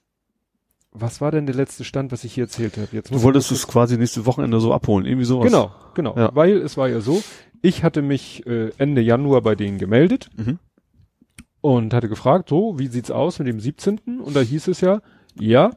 was 1.01 1.21
war 1.21 1.31
denn 1.31 1.47
der 1.47 1.55
letzte 1.55 1.85
Stand, 1.85 2.13
was 2.13 2.25
ich 2.25 2.35
hier 2.35 2.45
erzählt 2.45 2.77
habe? 2.77 2.89
Jetzt 2.93 3.11
Du 3.13 3.23
wolltest 3.23 3.51
es 3.53 3.67
quasi 3.67 3.97
nächste 3.99 4.27
Wochenende 4.27 4.61
so 4.61 4.73
abholen, 4.73 5.07
irgendwie 5.07 5.25
sowas. 5.25 5.47
Genau, 5.47 5.71
genau. 5.95 6.17
Ja. 6.17 6.31
Weil 6.35 6.59
es 6.59 6.77
war 6.77 6.89
ja 6.89 7.01
so, 7.01 7.23
ich 7.63 7.83
hatte 7.85 8.03
mich 8.03 8.47
äh, 8.47 8.71
Ende 8.79 9.01
Januar 9.01 9.43
bei 9.43 9.55
denen 9.55 9.79
gemeldet 9.79 10.29
Mhm. 10.37 10.59
und 11.61 11.93
hatte 11.95 12.09
gefragt, 12.09 12.49
so, 12.49 12.79
wie 12.79 12.87
sieht's 12.89 13.11
aus 13.11 13.39
mit 13.39 13.49
dem 13.49 13.61
17. 13.61 14.21
Und 14.21 14.35
da 14.37 14.41
hieß 14.41 14.69
es 14.69 14.81
ja, 14.81 15.01
ja, 15.39 15.71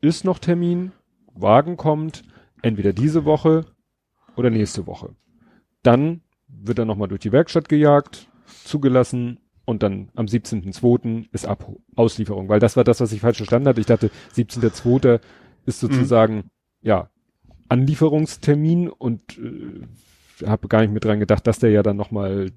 ist 0.00 0.24
noch 0.24 0.38
Termin, 0.38 0.92
Wagen 1.34 1.76
kommt, 1.76 2.22
entweder 2.62 2.92
diese 2.92 3.24
Woche 3.24 3.64
oder 4.36 4.50
nächste 4.50 4.86
Woche. 4.86 5.14
Dann 5.82 6.20
wird 6.48 6.78
er 6.78 6.84
nochmal 6.84 7.08
durch 7.08 7.20
die 7.20 7.32
Werkstatt 7.32 7.68
gejagt, 7.68 8.28
zugelassen 8.64 9.40
und 9.68 9.82
dann 9.82 10.08
am 10.14 10.24
17.2. 10.24 11.26
ist 11.30 11.46
Ab 11.46 11.70
Auslieferung. 11.94 12.48
Weil 12.48 12.58
das 12.58 12.74
war 12.78 12.84
das, 12.84 13.00
was 13.00 13.12
ich 13.12 13.20
falsch 13.20 13.36
verstanden 13.36 13.68
hatte. 13.68 13.82
Ich 13.82 13.86
dachte, 13.86 14.10
17.2. 14.34 15.20
ist 15.66 15.80
sozusagen, 15.80 16.44
ja, 16.80 17.10
Anlieferungstermin 17.68 18.88
und 18.88 19.20
äh, 19.38 20.46
habe 20.46 20.68
gar 20.68 20.80
nicht 20.80 20.92
mit 20.94 21.04
dran 21.04 21.20
gedacht, 21.20 21.46
dass 21.46 21.58
der 21.58 21.68
ja 21.70 21.82
dann 21.82 21.98
nochmal 21.98 22.50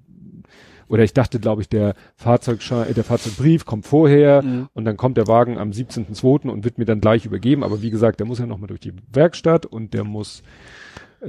oder 0.88 1.04
ich 1.04 1.12
dachte, 1.12 1.38
glaube 1.38 1.60
ich, 1.60 1.68
der 1.68 1.94
Fahrzeugschein, 2.16 2.88
äh, 2.88 2.94
der 2.94 3.04
Fahrzeugbrief 3.04 3.66
kommt 3.66 3.86
vorher 3.86 4.42
Mhm. 4.42 4.68
und 4.72 4.86
dann 4.86 4.96
kommt 4.96 5.18
der 5.18 5.26
Wagen 5.26 5.58
am 5.58 5.70
17.2. 5.70 6.48
und 6.48 6.64
wird 6.64 6.78
mir 6.78 6.86
dann 6.86 7.02
gleich 7.02 7.26
übergeben. 7.26 7.62
Aber 7.62 7.82
wie 7.82 7.90
gesagt, 7.90 8.20
der 8.20 8.26
muss 8.26 8.38
ja 8.38 8.46
nochmal 8.46 8.68
durch 8.68 8.80
die 8.80 8.94
Werkstatt 9.12 9.66
und 9.66 9.92
der 9.92 10.04
muss 10.04 10.42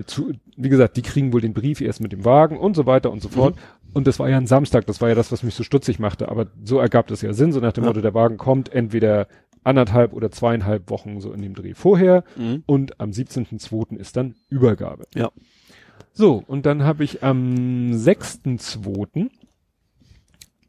zu, 0.06 0.32
wie 0.58 0.70
gesagt, 0.70 0.98
die 0.98 1.02
kriegen 1.02 1.34
wohl 1.34 1.42
den 1.42 1.54
Brief 1.54 1.82
erst 1.82 2.02
mit 2.02 2.12
dem 2.12 2.26
Wagen 2.26 2.58
und 2.58 2.76
so 2.76 2.86
weiter 2.86 3.12
und 3.12 3.22
so 3.22 3.30
fort. 3.30 3.56
Und 3.94 4.08
das 4.08 4.18
war 4.20 4.28
ja 4.30 4.38
ein 4.38 4.48
Samstag, 4.48 4.86
das 4.88 5.02
war 5.02 5.10
ja 5.10 5.16
das, 5.16 5.32
was 5.32 5.44
mich 5.44 5.54
so 5.54 5.64
stutzig 5.64 6.00
machte. 6.00 6.30
Aber 6.30 6.48
so 6.64 6.80
ergab 6.80 7.08
das 7.08 7.22
ja 7.22 7.34
Sinn, 7.34 7.52
so 7.52 7.60
nach 7.60 7.74
dem 7.74 7.84
Ja. 7.84 7.90
Motto, 7.90 8.02
der 8.02 8.14
Wagen 8.14 8.38
kommt 8.38 8.74
entweder 8.74 9.28
anderthalb 9.64 10.14
oder 10.14 10.30
zweieinhalb 10.32 10.90
Wochen 10.90 11.22
so 11.22 11.32
in 11.32 11.42
dem 11.42 11.54
Dreh 11.54 11.74
vorher 11.74 12.24
Mhm. 12.36 12.64
und 12.66 13.00
am 13.00 13.12
17.2. 13.12 13.96
ist 13.98 14.18
dann 14.18 14.36
Übergabe. 14.50 15.06
Ja. 15.16 15.32
So, 16.12 16.44
und 16.48 16.66
dann 16.66 16.84
habe 16.84 17.04
ich 17.04 17.24
am 17.24 17.92
6.2., 17.94 19.30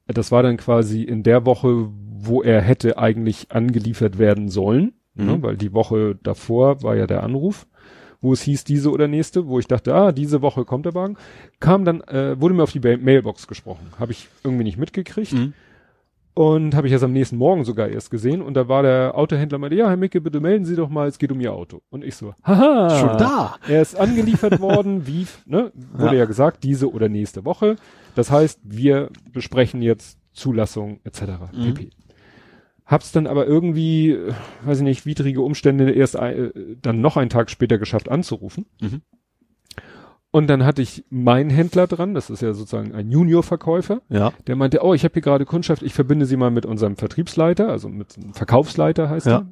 das 0.07 0.31
war 0.31 0.43
dann 0.43 0.57
quasi 0.59 1.03
in 1.03 1.23
der 1.23 1.47
Woche, 1.47 1.89
wo 1.91 2.43
er 2.43 2.61
hätte 2.61 2.99
eigentlich 2.99 3.51
angeliefert 3.51 4.19
werden 4.19 4.49
sollen, 4.49 4.93
Mhm. 5.15 5.25
ne, 5.27 5.43
weil 5.43 5.57
die 5.57 5.73
Woche 5.73 6.17
davor 6.23 6.83
war 6.83 6.95
ja 6.97 7.07
der 7.07 7.23
Anruf, 7.23 7.67
wo 8.25 8.33
es 8.33 8.41
hieß 8.41 8.65
diese 8.65 8.91
oder 8.91 9.07
nächste, 9.07 9.47
wo 9.47 9.59
ich 9.59 9.67
dachte, 9.69 9.95
ah, 9.95 10.11
diese 10.11 10.41
Woche 10.41 10.65
kommt 10.65 10.87
der 10.87 10.95
Wagen, 10.95 11.17
kam 11.61 11.85
dann, 11.85 12.01
äh, 12.01 12.41
wurde 12.41 12.55
mir 12.55 12.63
auf 12.63 12.73
die 12.73 12.81
ba 12.81 12.97
Mailbox 12.97 13.47
gesprochen. 13.47 13.87
Habe 13.99 14.13
ich 14.13 14.29
irgendwie 14.43 14.65
nicht 14.65 14.79
mitgekriegt. 14.79 15.35
Mhm. 15.35 15.53
Und 16.33 16.75
habe 16.75 16.89
ich 16.89 16.93
erst 16.93 17.05
am 17.05 17.13
nächsten 17.13 17.37
Morgen 17.37 17.65
sogar 17.65 17.87
erst 17.89 18.11
gesehen. 18.11 18.43
Und 18.43 18.55
da 18.55 18.67
war 18.67 18.83
der 18.83 19.13
Autohändler 19.15 19.59
meinte, 19.59 19.77
ja, 19.77 19.89
Herr 19.89 19.97
Micke, 19.97 20.21
bitte 20.21 20.41
melden 20.41 20.65
Sie 20.65 20.75
doch 20.75 20.89
mal, 20.89 21.07
es 21.07 21.19
geht 21.19 21.31
um 21.31 21.41
Ihr 21.41 21.53
Auto. 21.53 21.83
Und 21.91 22.03
ich 22.03 22.17
so, 22.17 22.35
haha. 22.43 22.99
Schon 22.99 23.19
da. 23.19 23.57
Er 23.69 23.83
ist 23.83 23.95
angeliefert 23.95 24.59
worden, 24.61 25.07
wie, 25.07 25.27
ne, 25.47 25.71
wurde 25.93 26.17
Ja. 26.17 26.23
ja. 26.23 26.25
gesagt, 26.25 26.65
diese 26.65 26.91
oder 26.91 27.09
nächste 27.09 27.45
Woche. 27.45 27.77
Das 28.17 28.31
heißt, 28.33 28.59
wir 28.65 29.11
besprechen 29.33 29.81
jetzt 29.83 30.19
Zulassung 30.33 30.99
etc. 31.05 31.23
Mhm. 31.53 31.75
pp. 31.75 31.91
Hab's 32.87 33.13
dann 33.13 33.27
aber 33.27 33.47
irgendwie, 33.47 34.11
äh, 34.11 34.33
weiß 34.65 34.79
ich 34.79 34.85
nicht, 34.85 35.07
widrige 35.07 35.41
Umstände 35.41 35.91
erst 35.91 36.17
ein, 36.17 36.37
äh, 36.37 36.77
dann 36.83 37.01
noch 37.01 37.17
einen 37.17 37.31
Tag 37.31 37.51
später 37.51 37.79
geschafft 37.79 38.11
anzurufen. 38.11 38.67
Mhm. 38.81 39.01
Und 40.31 40.49
dann 40.49 40.65
hatte 40.67 40.83
ich 40.83 41.05
meinen 41.11 41.49
Händler 41.49 41.87
dran, 41.87 42.13
das 42.13 42.29
ist 42.29 42.43
ja 42.43 42.53
sozusagen 42.55 42.93
ein 42.93 43.09
Junior-Verkäufer, 43.11 44.03
Ja. 44.09 44.33
der 44.49 44.57
meinte, 44.57 44.83
oh, 44.85 44.93
ich 44.93 45.05
habe 45.05 45.13
hier 45.15 45.23
gerade 45.23 45.45
Kundschaft, 45.45 45.83
ich 45.83 45.95
verbinde 45.95 46.27
sie 46.27 46.37
mal 46.37 46.51
mit 46.51 46.67
unserem 46.67 46.97
Vertriebsleiter, 46.97 47.69
also 47.69 47.89
mit 47.89 48.17
einem 48.17 48.35
Verkaufsleiter 48.35 49.09
heißt 49.09 49.27
Ja. 49.27 49.33
er. 49.39 49.47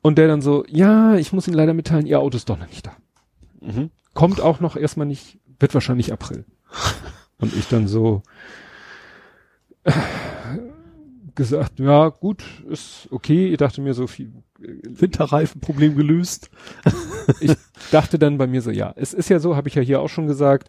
Und 0.00 0.16
der 0.18 0.26
dann 0.26 0.40
so, 0.42 0.64
ja, 0.68 1.16
ich 1.16 1.32
muss 1.34 1.46
Ihnen 1.46 1.56
leider 1.56 1.74
mitteilen, 1.74 2.06
Ihr 2.06 2.18
Auto 2.20 2.36
ist 2.36 2.48
doch 2.48 2.58
noch 2.58 2.66
nicht 2.68 2.86
da. 2.86 2.92
Mhm. 3.60 3.90
Kommt 4.14 4.40
auch 4.40 4.60
noch 4.60 4.74
erstmal 4.76 5.06
nicht, 5.06 5.38
wird 5.60 5.74
wahrscheinlich 5.74 6.12
April. 6.12 6.44
Und 7.38 7.54
ich 7.54 7.68
dann 7.68 7.86
so 7.86 8.22
äh, 9.84 9.92
gesagt, 11.34 11.80
ja, 11.80 12.08
gut, 12.08 12.44
ist 12.70 13.08
okay. 13.10 13.48
Ich 13.48 13.58
dachte 13.58 13.80
mir 13.80 13.94
so 13.94 14.06
viel, 14.06 14.32
Winterreifenproblem 14.58 15.96
gelöst. 15.96 16.50
ich 17.40 17.52
dachte 17.90 18.18
dann 18.18 18.38
bei 18.38 18.46
mir 18.46 18.62
so, 18.62 18.70
ja, 18.70 18.92
es 18.96 19.12
ist 19.12 19.28
ja 19.28 19.38
so, 19.38 19.56
habe 19.56 19.68
ich 19.68 19.74
ja 19.74 19.82
hier 19.82 20.00
auch 20.00 20.08
schon 20.08 20.26
gesagt, 20.26 20.68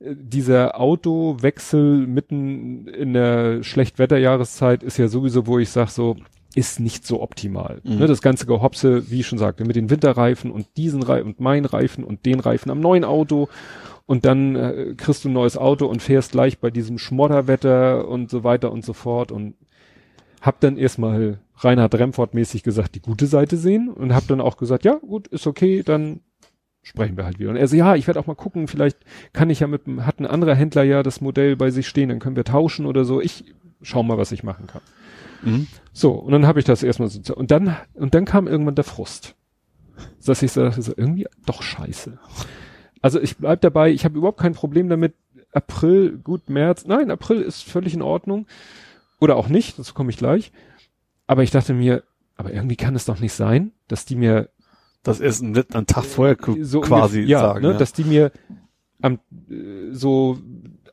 äh, 0.00 0.14
dieser 0.16 0.80
Autowechsel 0.80 2.06
mitten 2.06 2.86
in 2.88 3.12
der 3.12 3.62
Schlechtwetterjahreszeit 3.62 4.82
ist 4.82 4.98
ja 4.98 5.08
sowieso, 5.08 5.46
wo 5.46 5.58
ich 5.58 5.70
sag 5.70 5.88
so, 5.88 6.16
ist 6.54 6.80
nicht 6.80 7.06
so 7.06 7.22
optimal. 7.22 7.80
Mhm. 7.84 7.98
Ne, 7.98 8.06
das 8.06 8.22
ganze 8.22 8.46
Gehopse, 8.46 9.10
wie 9.10 9.20
ich 9.20 9.26
schon 9.26 9.38
sagte, 9.38 9.64
mit 9.64 9.76
den 9.76 9.90
Winterreifen 9.90 10.50
und 10.50 10.66
diesen 10.76 11.02
Reifen 11.02 11.28
und 11.28 11.40
mein 11.40 11.64
Reifen 11.64 12.04
und 12.04 12.26
den 12.26 12.40
Reifen 12.40 12.70
am 12.70 12.80
neuen 12.80 13.04
Auto 13.04 13.48
und 14.06 14.24
dann 14.24 14.56
äh, 14.56 14.94
kriegst 14.96 15.24
du 15.24 15.28
ein 15.28 15.34
neues 15.34 15.56
Auto 15.56 15.86
und 15.86 16.02
fährst 16.02 16.32
gleich 16.32 16.58
bei 16.58 16.70
diesem 16.70 16.98
Schmodderwetter 16.98 18.08
und 18.08 18.28
so 18.28 18.42
weiter 18.42 18.72
und 18.72 18.84
so 18.84 18.92
fort 18.92 19.30
und 19.30 19.54
hab 20.40 20.60
dann 20.60 20.76
erstmal 20.76 21.38
Reinhard 21.56 21.94
Remford 21.94 22.34
mäßig 22.34 22.62
gesagt, 22.62 22.94
die 22.94 23.00
gute 23.00 23.26
Seite 23.26 23.56
sehen 23.56 23.88
und 23.88 24.14
hab 24.14 24.26
dann 24.26 24.40
auch 24.40 24.56
gesagt, 24.56 24.84
ja, 24.84 24.94
gut, 24.94 25.28
ist 25.28 25.46
okay, 25.46 25.82
dann 25.82 26.20
sprechen 26.82 27.16
wir 27.16 27.24
halt 27.24 27.38
wieder. 27.38 27.50
Und 27.50 27.56
er 27.56 27.68
so, 27.68 27.76
ja, 27.76 27.94
ich 27.94 28.06
werde 28.06 28.18
auch 28.18 28.26
mal 28.26 28.34
gucken, 28.34 28.66
vielleicht 28.66 28.98
kann 29.32 29.50
ich 29.50 29.60
ja 29.60 29.66
mit, 29.66 29.82
hat 30.00 30.18
ein 30.18 30.26
anderer 30.26 30.54
Händler 30.54 30.82
ja 30.82 31.02
das 31.02 31.20
Modell 31.20 31.56
bei 31.56 31.70
sich 31.70 31.86
stehen, 31.86 32.08
dann 32.08 32.18
können 32.18 32.36
wir 32.36 32.44
tauschen 32.44 32.86
oder 32.86 33.04
so. 33.04 33.20
Ich 33.20 33.44
schau 33.82 34.02
mal, 34.02 34.18
was 34.18 34.32
ich 34.32 34.42
machen 34.42 34.66
kann. 34.66 34.82
Mhm. 35.42 35.66
So, 35.92 36.12
und 36.12 36.32
dann 36.32 36.46
habe 36.46 36.58
ich 36.58 36.64
das 36.64 36.82
erstmal 36.82 37.08
so, 37.08 37.34
und 37.34 37.50
dann, 37.50 37.76
und 37.94 38.14
dann 38.14 38.24
kam 38.24 38.46
irgendwann 38.46 38.74
der 38.74 38.84
Frust. 38.84 39.34
Dass 40.24 40.42
ich 40.42 40.52
so 40.52 40.62
dachte, 40.62 40.80
so, 40.80 40.92
irgendwie 40.96 41.26
doch 41.44 41.62
scheiße. 41.62 42.18
Also 43.02 43.20
ich 43.20 43.36
bleib 43.36 43.60
dabei, 43.60 43.90
ich 43.90 44.04
habe 44.04 44.16
überhaupt 44.16 44.40
kein 44.40 44.54
Problem 44.54 44.88
damit, 44.88 45.14
April, 45.52 46.18
gut, 46.18 46.48
März, 46.48 46.86
nein, 46.86 47.10
April 47.10 47.40
ist 47.42 47.62
völlig 47.64 47.92
in 47.94 48.02
Ordnung. 48.02 48.46
Oder 49.20 49.36
auch 49.36 49.48
nicht, 49.48 49.78
dazu 49.78 49.94
komme 49.94 50.10
ich 50.10 50.16
gleich. 50.16 50.52
Aber 51.26 51.42
ich 51.42 51.50
dachte 51.50 51.74
mir, 51.74 52.02
aber 52.36 52.52
irgendwie 52.52 52.76
kann 52.76 52.96
es 52.96 53.04
doch 53.04 53.20
nicht 53.20 53.34
sein, 53.34 53.72
dass 53.86 54.04
die 54.04 54.16
mir 54.16 54.48
Das 55.02 55.20
ist 55.20 55.42
ein, 55.42 55.56
ein 55.56 55.86
Tag 55.86 56.04
vorher 56.04 56.36
so 56.62 56.80
quasi 56.80 57.20
ja, 57.20 57.40
sagen. 57.40 57.62
ne, 57.62 57.72
ja. 57.72 57.78
dass 57.78 57.92
die 57.92 58.04
mir 58.04 58.32
am 59.02 59.20
äh, 59.48 59.92
so 59.92 60.38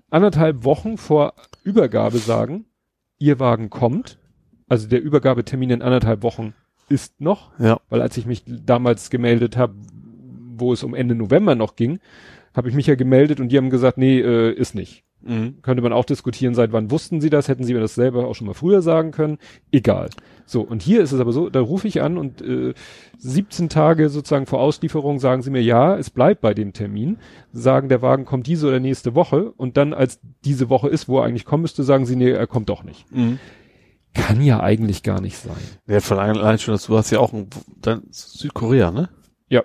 anderthalb 0.09 0.63
Wochen 0.63 0.97
vor 0.97 1.33
Übergabe 1.63 2.17
sagen, 2.17 2.65
ihr 3.17 3.39
Wagen 3.39 3.69
kommt. 3.69 4.19
Also 4.69 4.87
der 4.87 5.01
Übergabetermin 5.01 5.69
in 5.69 5.81
anderthalb 5.81 6.23
Wochen 6.23 6.53
ist 6.89 7.19
noch, 7.21 7.57
ja. 7.59 7.79
weil 7.89 8.01
als 8.01 8.17
ich 8.17 8.25
mich 8.25 8.43
damals 8.45 9.09
gemeldet 9.09 9.57
habe, 9.57 9.75
wo 10.55 10.73
es 10.73 10.83
um 10.83 10.93
Ende 10.93 11.15
November 11.15 11.55
noch 11.55 11.75
ging, 11.75 11.99
habe 12.53 12.69
ich 12.69 12.75
mich 12.75 12.87
ja 12.87 12.95
gemeldet 12.95 13.39
und 13.39 13.49
die 13.49 13.57
haben 13.57 13.69
gesagt, 13.69 13.97
nee, 13.97 14.19
äh, 14.19 14.51
ist 14.51 14.75
nicht. 14.75 15.03
Mhm. 15.27 15.61
Könnte 15.61 15.83
man 15.83 15.93
auch 15.93 16.05
diskutieren, 16.05 16.55
seit 16.55 16.71
wann 16.71 16.91
wussten 16.91 17.21
sie 17.21 17.29
das, 17.29 17.47
hätten 17.47 17.63
sie 17.63 17.73
mir 17.73 17.79
das 17.79 17.95
selber 17.95 18.27
auch 18.27 18.35
schon 18.35 18.47
mal 18.47 18.53
früher 18.53 18.81
sagen 18.81 19.11
können. 19.11 19.37
Egal. 19.71 20.09
So, 20.45 20.61
und 20.61 20.81
hier 20.81 21.01
ist 21.01 21.11
es 21.11 21.19
aber 21.19 21.33
so, 21.33 21.49
da 21.49 21.59
rufe 21.59 21.87
ich 21.87 22.01
an 22.01 22.17
und 22.17 22.41
äh, 22.41 22.73
17 23.17 23.67
Tage 23.69 24.09
sozusagen 24.09 24.45
vor 24.45 24.61
Auslieferung 24.61 25.19
sagen 25.19 25.41
sie 25.41 25.51
mir, 25.51 25.61
ja, 25.61 25.97
es 25.97 26.09
bleibt 26.09 26.41
bei 26.41 26.53
dem 26.53 26.71
Termin, 26.71 27.17
sagen, 27.51 27.89
der 27.89 28.01
Wagen 28.01 28.25
kommt 28.25 28.47
diese 28.47 28.67
oder 28.67 28.79
nächste 28.79 29.13
Woche 29.13 29.51
und 29.51 29.75
dann, 29.75 29.93
als 29.93 30.19
diese 30.45 30.69
Woche 30.69 30.87
ist, 30.87 31.09
wo 31.09 31.19
er 31.19 31.25
eigentlich 31.25 31.45
kommen 31.45 31.63
müsste, 31.63 31.83
sagen 31.83 32.05
sie, 32.05 32.15
nee, 32.15 32.31
er 32.31 32.47
kommt 32.47 32.69
doch 32.69 32.83
nicht. 32.83 33.11
Mhm. 33.11 33.39
Kann 34.13 34.41
ja 34.41 34.61
eigentlich 34.61 35.03
gar 35.03 35.21
nicht 35.21 35.37
sein. 35.37 35.57
Ja, 35.85 35.99
von 35.99 36.17
allein, 36.17 36.57
schon, 36.59 36.73
dass 36.73 36.85
du 36.85 36.97
hast 36.97 37.11
ja 37.11 37.19
auch 37.19 37.33
ein, 37.33 37.49
dann 37.81 38.03
Südkorea, 38.09 38.91
ne? 38.91 39.09
Ja. 39.49 39.63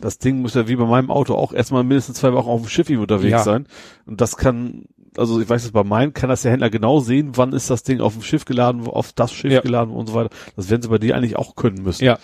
Das 0.00 0.18
Ding 0.18 0.40
muss 0.42 0.54
ja 0.54 0.68
wie 0.68 0.76
bei 0.76 0.84
meinem 0.86 1.10
Auto 1.10 1.34
auch 1.34 1.52
erstmal 1.52 1.84
mindestens 1.84 2.18
zwei 2.18 2.32
Wochen 2.32 2.48
auf 2.48 2.60
dem 2.62 2.68
Schiff 2.68 2.88
unterwegs 2.90 3.30
Ja. 3.32 3.38
sein. 3.42 3.66
Und 4.06 4.20
das 4.20 4.36
kann, 4.36 4.84
also 5.16 5.40
ich 5.40 5.48
weiß 5.48 5.64
es 5.64 5.72
bei 5.72 5.84
meinen, 5.84 6.12
kann 6.14 6.28
das 6.30 6.42
der 6.42 6.52
Händler 6.52 6.70
genau 6.70 7.00
sehen, 7.00 7.32
wann 7.34 7.52
ist 7.52 7.70
das 7.70 7.82
Ding 7.82 8.00
auf 8.00 8.12
dem 8.14 8.22
Schiff 8.22 8.44
geladen, 8.44 8.86
auf 8.86 9.12
das 9.12 9.32
Schiff 9.32 9.52
Ja. 9.52 9.60
geladen 9.60 9.94
und 9.94 10.08
so 10.08 10.14
weiter. 10.14 10.30
Das 10.56 10.70
werden 10.70 10.82
sie 10.82 10.88
bei 10.88 10.98
dir 10.98 11.16
eigentlich 11.16 11.36
auch 11.36 11.54
können 11.56 11.82
müssen. 11.82 12.04
Ja. 12.04 12.18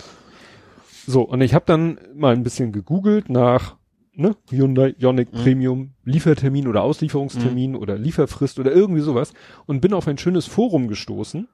So, 1.06 1.22
und 1.22 1.40
ich 1.40 1.54
habe 1.54 1.64
dann 1.66 1.98
mal 2.14 2.32
ein 2.34 2.42
bisschen 2.42 2.72
gegoogelt 2.72 3.30
nach 3.30 3.76
ne, 4.14 4.36
Hyundai 4.50 4.94
Ioniq 4.98 5.32
Mhm. 5.32 5.36
Premium 5.38 5.90
Liefertermin 6.04 6.68
oder 6.68 6.82
Auslieferungstermin 6.82 7.74
oder 7.74 7.96
Lieferfrist 7.96 8.58
oder 8.58 8.70
irgendwie 8.72 9.00
sowas 9.00 9.32
und 9.66 9.80
bin 9.80 9.94
auf 9.94 10.06
ein 10.08 10.18
schönes 10.18 10.46
Forum 10.46 10.88
gestoßen. 10.88 11.48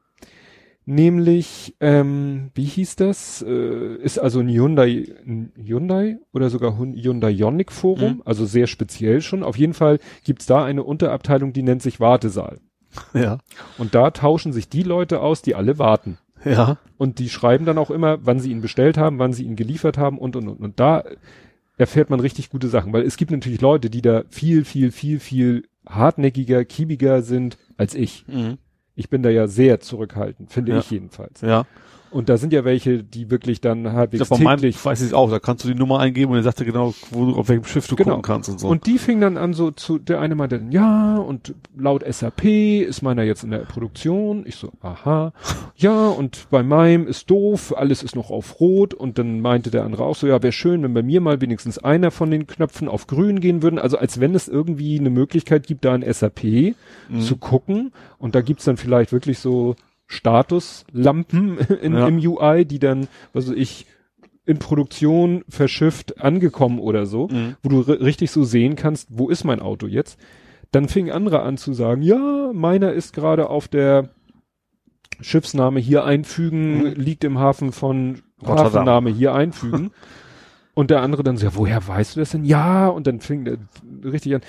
Nämlich, 0.89 1.74
ähm, 1.81 2.52
wie 2.55 2.65
hieß 2.65 2.94
das? 2.94 3.42
Äh, 3.47 3.97
ist 3.97 4.18
also 4.18 4.39
ein 4.39 4.48
Hyundai, 4.48 5.06
ein 5.26 5.52
Hyundai 5.56 6.18
oder 6.32 6.48
sogar 6.48 6.78
Hyundai 6.78 7.31
Ioniq 7.32 7.73
Forum, 7.73 8.15
Mhm. 8.16 8.23
also 8.24 8.47
sehr 8.47 8.68
speziell 8.68 9.20
schon. 9.20 9.42
Auf 9.42 9.56
jeden 9.58 9.74
Fall 9.74 9.98
gibt's 10.24 10.47
da 10.47 10.65
eine 10.65 10.84
Unterabteilung, 10.84 11.52
die 11.52 11.65
nennt 11.65 11.82
sich 11.82 11.98
Wartesaal. 12.00 12.60
Ja. 13.15 13.39
Und 13.78 13.94
da 13.97 14.10
tauschen 14.12 14.52
sich 14.52 14.68
die 14.68 14.84
Leute 14.84 15.20
aus, 15.20 15.42
die 15.42 15.55
alle 15.56 15.78
warten. 15.78 16.18
Ja. 16.44 16.78
Und 16.97 17.18
die 17.18 17.28
schreiben 17.28 17.66
dann 17.66 17.78
auch 17.78 17.90
immer, 17.90 18.24
wann 18.24 18.39
sie 18.39 18.52
ihn 18.52 18.60
bestellt 18.60 18.97
haben, 18.97 19.18
wann 19.18 19.32
sie 19.32 19.42
ihn 19.44 19.56
geliefert 19.56 19.98
haben 19.98 20.18
und, 20.18 20.36
und, 20.36 20.47
und. 20.48 20.60
Und 20.60 20.78
da 20.81 21.02
erfährt 21.76 22.08
man 22.10 22.20
richtig 22.20 22.48
gute 22.48 22.68
Sachen, 22.68 22.92
weil 22.92 23.02
es 23.02 23.16
gibt 23.16 23.32
natürlich 23.32 23.60
Leute, 23.60 23.90
die 23.90 24.00
da 24.02 24.23
viel, 24.31 24.65
viel, 24.65 24.92
viel, 24.92 25.18
viel 25.18 25.65
hartnäckiger, 25.86 26.65
kiebiger 26.65 27.23
sind 27.23 27.58
als 27.76 27.94
ich. 27.94 28.24
Mhm. 28.28 28.58
Ich 28.97 29.08
bin 29.10 29.23
da 29.23 29.28
ja 29.31 29.47
sehr 29.47 29.78
zurückhaltend, 29.81 30.50
finde 30.50 30.73
Ja. 30.73 30.78
ich 30.78 30.91
jedenfalls. 30.91 31.42
Ja. 31.42 31.66
Und 32.10 32.28
da 32.28 32.36
sind 32.36 32.52
ja 32.52 32.64
welche, 32.64 33.02
die 33.02 33.30
wirklich 33.30 33.60
dann 33.60 33.92
halbwegs 33.92 34.26
glaub, 34.28 34.38
bei 34.38 34.44
meinem 34.44 34.58
täglich 34.60 34.82
weiß 34.82 35.02
ich 35.02 35.12
auch, 35.12 35.30
da 35.30 35.38
kannst 35.38 35.64
du 35.64 35.68
die 35.68 35.74
Nummer 35.74 35.98
eingeben 36.00 36.30
und 36.32 36.38
er 36.38 36.42
sagt 36.44 36.60
dir 36.60 36.64
genau, 36.64 36.94
wo 37.10 37.26
du, 37.26 37.36
auf 37.36 37.48
welchem 37.48 37.64
Schiff 37.64 37.86
du 37.88 37.96
Genau. 37.96 38.10
gucken 38.16 38.22
kannst 38.22 38.48
und 38.48 38.60
so. 38.60 38.68
Und 38.68 38.86
die 38.86 38.98
fing 38.98 39.20
dann 39.20 39.36
an 39.36 39.52
so 39.54 39.70
zu, 39.70 39.98
der 39.98 40.20
eine 40.20 40.34
meinte 40.34 40.58
dann, 40.58 40.70
ja, 40.72 41.16
und 41.16 41.54
laut 41.76 42.04
SAP 42.08 42.44
ist 42.44 43.02
meiner 43.02 43.22
jetzt 43.24 43.42
in 43.44 43.50
der 43.50 43.58
Produktion. 43.58 44.44
Ich 44.46 44.54
so, 44.56 44.70
aha. 44.82 45.32
Ja, 45.76 46.08
und 46.08 46.46
bei 46.50 46.62
meinem 46.62 47.06
ist 47.06 47.28
doof, 47.30 47.74
alles 47.76 48.02
ist 48.02 48.14
noch 48.16 48.30
auf 48.30 48.60
Rot. 48.60 48.94
Und 48.94 49.18
dann 49.18 49.40
meinte 49.40 49.70
der 49.70 49.84
andere 49.84 50.04
auch 50.04 50.16
so, 50.16 50.26
ja, 50.26 50.42
wäre 50.42 50.52
schön, 50.52 50.82
wenn 50.82 50.94
bei 50.94 51.02
mir 51.02 51.20
mal 51.20 51.40
wenigstens 51.40 51.78
einer 51.78 52.10
von 52.10 52.30
den 52.30 52.46
Knöpfen 52.46 52.88
auf 52.88 53.06
Grün 53.06 53.40
gehen 53.40 53.62
würden. 53.62 53.78
Also 53.78 53.98
als 53.98 54.20
wenn 54.20 54.34
es 54.34 54.48
irgendwie 54.48 54.98
eine 54.98 55.10
Möglichkeit 55.10 55.66
gibt, 55.66 55.84
da 55.84 55.94
in 55.94 56.02
SAP 56.12 56.74
Mhm. 57.08 57.20
zu 57.20 57.36
gucken. 57.36 57.92
Und 58.18 58.34
da 58.34 58.40
gibt's 58.40 58.64
dann 58.64 58.76
vielleicht 58.76 59.12
wirklich 59.12 59.38
so 59.38 59.74
Statuslampen 60.06 61.58
in, 61.82 61.92
Ja. 61.94 62.06
im 62.08 62.18
UI, 62.18 62.64
die 62.64 62.78
dann, 62.78 63.08
was 63.32 63.48
weiß 63.48 63.54
ich, 63.56 63.86
in 64.44 64.58
Produktion 64.58 65.44
verschifft 65.48 66.20
angekommen 66.20 66.78
oder 66.78 67.06
so, 67.06 67.28
Mhm. 67.28 67.56
wo 67.62 67.68
du 67.68 67.80
ri- 67.80 68.00
richtig 68.00 68.30
so 68.30 68.44
sehen 68.44 68.76
kannst, 68.76 69.08
wo 69.10 69.28
ist 69.28 69.44
mein 69.44 69.60
Auto 69.60 69.86
jetzt? 69.86 70.20
Dann 70.70 70.88
fing 70.88 71.10
andere 71.10 71.42
an 71.42 71.56
zu 71.56 71.72
sagen, 71.72 72.02
ja, 72.02 72.50
meiner 72.52 72.92
ist 72.92 73.12
gerade 73.12 73.50
auf 73.50 73.66
der 73.68 74.10
Schiffsname 75.20 75.80
hier 75.80 76.04
einfügen, 76.04 76.78
Mhm. 76.78 76.86
liegt 76.94 77.24
im 77.24 77.38
Hafen 77.38 77.72
von 77.72 78.22
Rotterdam. 78.42 78.64
Hafenname 78.66 79.10
hier 79.10 79.34
einfügen. 79.34 79.90
und 80.74 80.90
der 80.90 81.00
andere 81.00 81.22
dann 81.22 81.36
so, 81.38 81.46
ja, 81.46 81.54
woher 81.56 81.86
weißt 81.88 82.16
du 82.16 82.20
das 82.20 82.30
denn? 82.32 82.44
Ja, 82.44 82.88
und 82.88 83.06
dann 83.06 83.20
fing 83.20 83.44
der 83.46 83.56
richtig 84.04 84.34
an. 84.34 84.42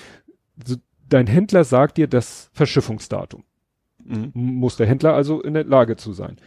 So, 0.66 0.76
dein 1.08 1.26
Händler 1.28 1.64
sagt 1.64 1.98
dir 1.98 2.08
das 2.08 2.50
Verschiffungsdatum 2.54 3.44
Mhm. 4.08 4.32
muss 4.34 4.78
der 4.78 4.88
Händler 4.88 5.14
also 5.14 5.42
in 5.42 5.54
der 5.54 5.64
Lage 5.66 5.96
zu 5.98 6.14
sein. 6.14 6.38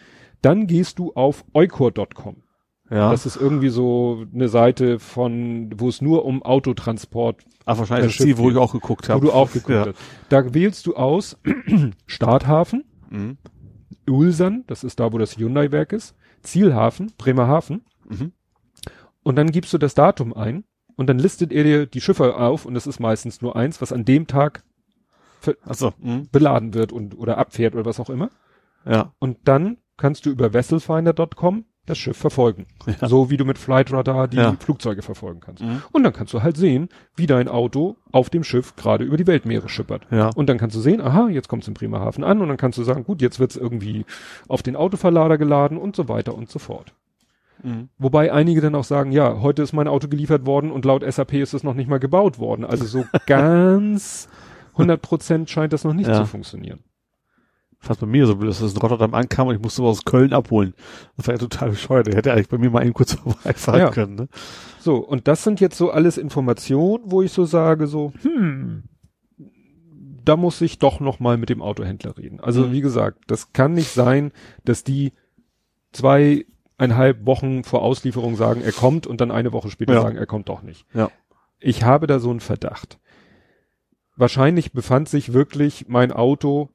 Dann 0.42 0.66
gehst 0.66 0.98
du 0.98 1.12
auf 1.12 1.44
eukor.com. 1.52 2.42
Ja. 2.90 3.10
Das 3.12 3.24
ist 3.24 3.36
irgendwie 3.36 3.68
so 3.68 4.24
eine 4.34 4.48
Seite 4.48 4.98
von, 4.98 5.70
wo 5.76 5.89
es 5.89 6.00
nur 6.02 6.24
um 6.24 6.42
Autotransport, 6.42 7.44
Ach, 7.64 7.78
wahrscheinlich 7.78 8.06
das 8.08 8.14
Schiff 8.14 8.24
Ziel, 8.26 8.39
wo 8.39 8.50
ich 8.50 8.56
auch 8.56 8.72
geguckt 8.72 9.08
wo 9.08 9.12
habe. 9.12 9.26
du 9.26 9.32
auch 9.32 9.52
geguckt 9.52 9.70
ja. 9.70 9.86
hast. 9.86 9.98
Da 10.28 10.52
wählst 10.55 10.86
du 10.86 10.97
aus 10.97 11.39
Starthafen, 12.06 12.84
Mhm. 13.10 13.39
Ulsan, 14.08 14.64
das 14.66 14.84
ist 14.84 15.00
da, 15.00 15.12
wo 15.12 15.18
das 15.18 15.36
Hyundai-Werk 15.36 15.92
ist, 15.92 16.14
Zielhafen, 16.42 17.12
Bremerhaven 17.18 17.82
Mhm. 18.08 18.32
Und 19.22 19.36
dann 19.36 19.50
gibst 19.52 19.72
du 19.72 19.78
das 19.78 19.94
Datum 19.94 20.32
ein 20.34 20.64
und 20.97 21.08
dann 21.08 21.18
listet 21.18 21.52
er 21.52 21.62
dir 21.62 21.86
die 21.86 22.00
Schiffe 22.00 22.36
auf 22.36 22.64
und 22.66 22.74
es 22.74 22.86
ist 22.89 22.98
meistens 22.98 23.40
nur 23.42 23.55
eins, 23.55 23.80
was 23.80 23.92
an 23.92 24.05
dem 24.05 24.26
Tag 24.26 24.64
Achso. 25.65 25.93
Hm. 26.01 26.28
beladen 26.31 26.75
wird 26.75 26.93
und 26.93 27.17
oder 27.19 27.39
abfährt 27.39 27.75
oder 27.75 27.85
was 27.85 28.01
auch 28.01 28.10
immer. 28.10 28.31
Ja. 28.85 29.12
Und 29.19 29.39
dann 29.44 29.78
kannst 29.97 30.27
du 30.27 30.31
über 30.31 30.51
vesselfinder.com 30.52 31.65
das 31.86 31.99
Schiff 31.99 32.17
verfolgen. 32.17 32.67
Ja. 32.86 33.09
So 33.09 33.31
wie 33.31 33.36
du 33.36 33.44
mit 33.44 33.59
Flightradar 33.59 34.28
die 34.28 34.36
Ja. 34.36 34.55
Flugzeuge 34.60 35.02
verfolgen 35.02 35.41
kannst. 35.41 35.62
Mhm. 35.62 35.83
Und 35.93 36.05
dann 36.05 36.12
kannst 36.12 36.33
du 36.33 36.43
halt 36.43 36.57
sehen, 36.57 36.89
wie 37.17 37.27
dein 37.27 37.49
Auto 37.49 37.97
auf 38.12 38.31
dem 38.31 38.44
Schiff 38.44 38.77
gerade 38.77 39.05
über 39.05 39.17
die 39.17 39.27
Weltmeere 39.27 39.69
schippert. 39.69 40.07
Ja. 40.10 40.31
Und 40.35 40.49
dann 40.49 40.59
kannst 40.59 40.77
du 40.77 40.81
sehen, 40.81 41.01
aha, 41.01 41.28
jetzt 41.31 41.49
kommt 41.49 41.62
es 41.62 41.69
in 41.69 41.75
Bremerhaven 41.75 42.23
an 42.23 42.41
und 42.41 42.49
dann 42.49 42.57
kannst 42.59 42.78
du 42.78 42.85
sagen, 42.85 43.05
gut, 43.05 43.20
jetzt 43.20 43.41
wird 43.41 43.51
es 43.51 43.57
irgendwie 43.57 44.05
auf 44.47 44.62
den 44.62 44.77
Autoverlader 44.77 45.36
geladen 45.36 45.78
und 45.78 45.97
so 45.97 46.09
weiter 46.09 46.35
und 46.35 46.49
so 46.51 46.59
fort. 46.59 46.94
Mhm. 47.62 47.89
Wobei 47.99 48.33
einige 48.33 48.60
dann 48.60 48.75
auch 48.75 48.85
sagen, 48.85 49.10
ja, 49.12 49.41
heute 49.41 49.62
ist 49.62 49.73
mein 49.73 49.89
Auto 49.89 50.09
geliefert 50.09 50.47
worden 50.47 50.70
und 50.70 50.85
laut 50.85 51.02
SAP 51.10 51.35
ist 51.35 51.55
es 51.55 51.65
noch 51.65 51.75
nicht 51.75 51.89
mal 51.89 51.99
gebaut 51.99 52.39
worden. 52.39 52.65
Also 52.65 52.85
so 52.85 53.05
ganz 53.27 54.28
100 54.73 55.00
Prozent 55.02 55.50
scheint 55.50 55.73
das 55.73 55.84
noch 55.84 55.94
nicht 55.94 56.08
Ja. 56.08 56.15
zu 56.15 56.26
funktionieren. 56.26 56.81
Fast 57.82 58.00
bei 58.00 58.07
mir 58.07 58.26
so, 58.26 58.34
dass 58.34 58.60
es 58.60 58.74
in 58.74 58.78
Rotterdam 58.78 59.15
ankam 59.15 59.49
und 59.49 59.55
ich 59.57 59.62
musste 59.62 59.82
was 59.82 59.99
aus 59.99 60.05
Köln 60.05 60.34
abholen. 60.34 60.74
Das 61.16 61.26
war 61.26 61.34
ja 61.34 61.39
total 61.39 61.70
bescheuert. 61.70 62.07
Der 62.08 62.15
hätte 62.15 62.31
eigentlich 62.32 62.49
bei 62.50 62.58
mir 62.58 62.68
mal 62.70 62.82
eben 62.84 62.92
kurz 62.92 63.15
vorbeifahren 63.15 63.81
Ja. 63.81 63.90
können, 63.90 64.15
ne? 64.16 64.28
So, 64.81 64.97
und 64.97 65.28
das 65.28 65.44
sind 65.44 65.60
jetzt 65.60 65.78
so 65.78 65.90
alles 65.90 66.18
Informationen, 66.18 67.05
wo 67.07 67.23
ich 67.23 67.32
so 67.32 67.44
sage, 67.47 67.86
so, 67.86 68.12
hm, 68.23 68.84
da 70.24 70.36
muss 70.36 70.60
ich 70.60 70.78
doch 70.78 71.00
noch 71.00 71.20
mal 71.20 71.39
mit 71.39 71.49
dem 71.49 71.62
Autohändler 71.62 72.18
reden. 72.18 72.39
Also 72.40 72.66
Mhm. 72.66 72.73
wie 72.73 72.81
gesagt, 72.82 73.18
das 73.28 73.55
kann 73.55 73.73
nicht 73.73 73.90
sein, 73.92 74.32
dass 74.66 74.84
die 74.84 75.12
zweieinhalb 75.92 77.24
Wochen 77.26 77.65
vor 77.65 77.82
Auslieferung 77.82 78.36
sagen, 78.36 78.60
er 78.62 78.73
kommt 78.73 79.07
und 79.07 79.20
dann 79.20 79.31
eine 79.31 79.52
Woche 79.52 79.70
später 79.70 79.94
Ja. 79.94 80.02
sagen, 80.02 80.16
er 80.16 80.26
kommt 80.26 80.49
doch 80.49 80.62
nicht. 80.62 80.86
Ja. 80.94 81.10
Ich 81.58 81.82
habe 81.84 82.07
da 82.07 82.18
so 82.20 82.31
einen 82.31 82.40
Verdacht. 82.40 82.99
Wahrscheinlich 84.20 84.73
befand 84.73 85.08
sich 85.08 85.32
wirklich 85.32 85.86
mein 85.89 86.12
Auto, 86.12 86.68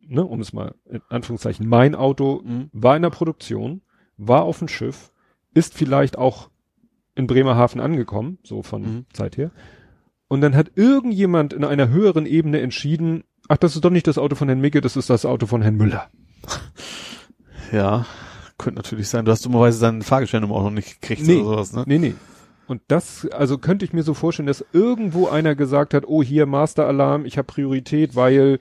ne, 0.00 0.24
um 0.24 0.40
es 0.40 0.52
mal 0.52 0.74
in 0.90 1.02
Anführungszeichen, 1.10 1.68
mein 1.68 1.94
Auto 1.94 2.40
Mhm. 2.44 2.70
war 2.72 2.96
in 2.96 3.02
der 3.02 3.10
Produktion, 3.10 3.82
war 4.16 4.42
auf 4.42 4.58
dem 4.58 4.68
Schiff, 4.68 5.12
ist 5.54 5.74
vielleicht 5.74 6.16
auch 6.18 6.48
in 7.14 7.26
Bremerhaven 7.26 7.80
angekommen, 7.80 8.38
so 8.42 8.62
von 8.62 8.82
Mhm. 8.82 9.06
Zeit 9.12 9.36
her. 9.36 9.50
Und 10.28 10.40
dann 10.40 10.56
hat 10.56 10.72
irgendjemand 10.76 11.52
in 11.52 11.62
einer 11.62 11.88
höheren 11.90 12.24
Ebene 12.24 12.60
entschieden, 12.62 13.24
ach, 13.48 13.58
das 13.58 13.74
ist 13.74 13.84
doch 13.84 13.90
nicht 13.90 14.06
das 14.06 14.16
Auto 14.16 14.34
von 14.34 14.48
Herrn 14.48 14.60
Micke, 14.62 14.80
das 14.80 14.96
ist 14.96 15.10
das 15.10 15.26
Auto 15.26 15.44
von 15.46 15.60
Herrn 15.60 15.76
Müller. 15.76 16.08
Ja. 17.70 18.06
Könnte 18.58 18.78
natürlich 18.80 19.08
sein. 19.08 19.24
Du 19.24 19.30
hast 19.30 19.44
dummerweise 19.44 19.78
seine 19.78 20.02
Fahrgestellnummer 20.02 20.54
auch 20.54 20.62
noch 20.64 20.70
nicht 20.70 21.00
gekriegt 21.00 21.26
Nee. 21.26 21.36
oder 21.40 21.64
sowas, 21.64 21.72
ne? 21.74 21.84
Nee, 21.86 21.98
nee. 21.98 22.14
Und 22.66 22.80
das, 22.88 23.26
also 23.30 23.58
könnte 23.58 23.84
ich 23.84 23.92
mir 23.92 24.02
so 24.02 24.14
vorstellen, 24.14 24.46
dass 24.46 24.64
irgendwo 24.72 25.28
einer 25.28 25.54
gesagt 25.54 25.94
hat, 25.94 26.04
oh, 26.06 26.22
hier 26.22 26.46
Master-Alarm, 26.46 27.24
ich 27.26 27.36
habe 27.36 27.46
Priorität, 27.46 28.14
weil 28.14 28.58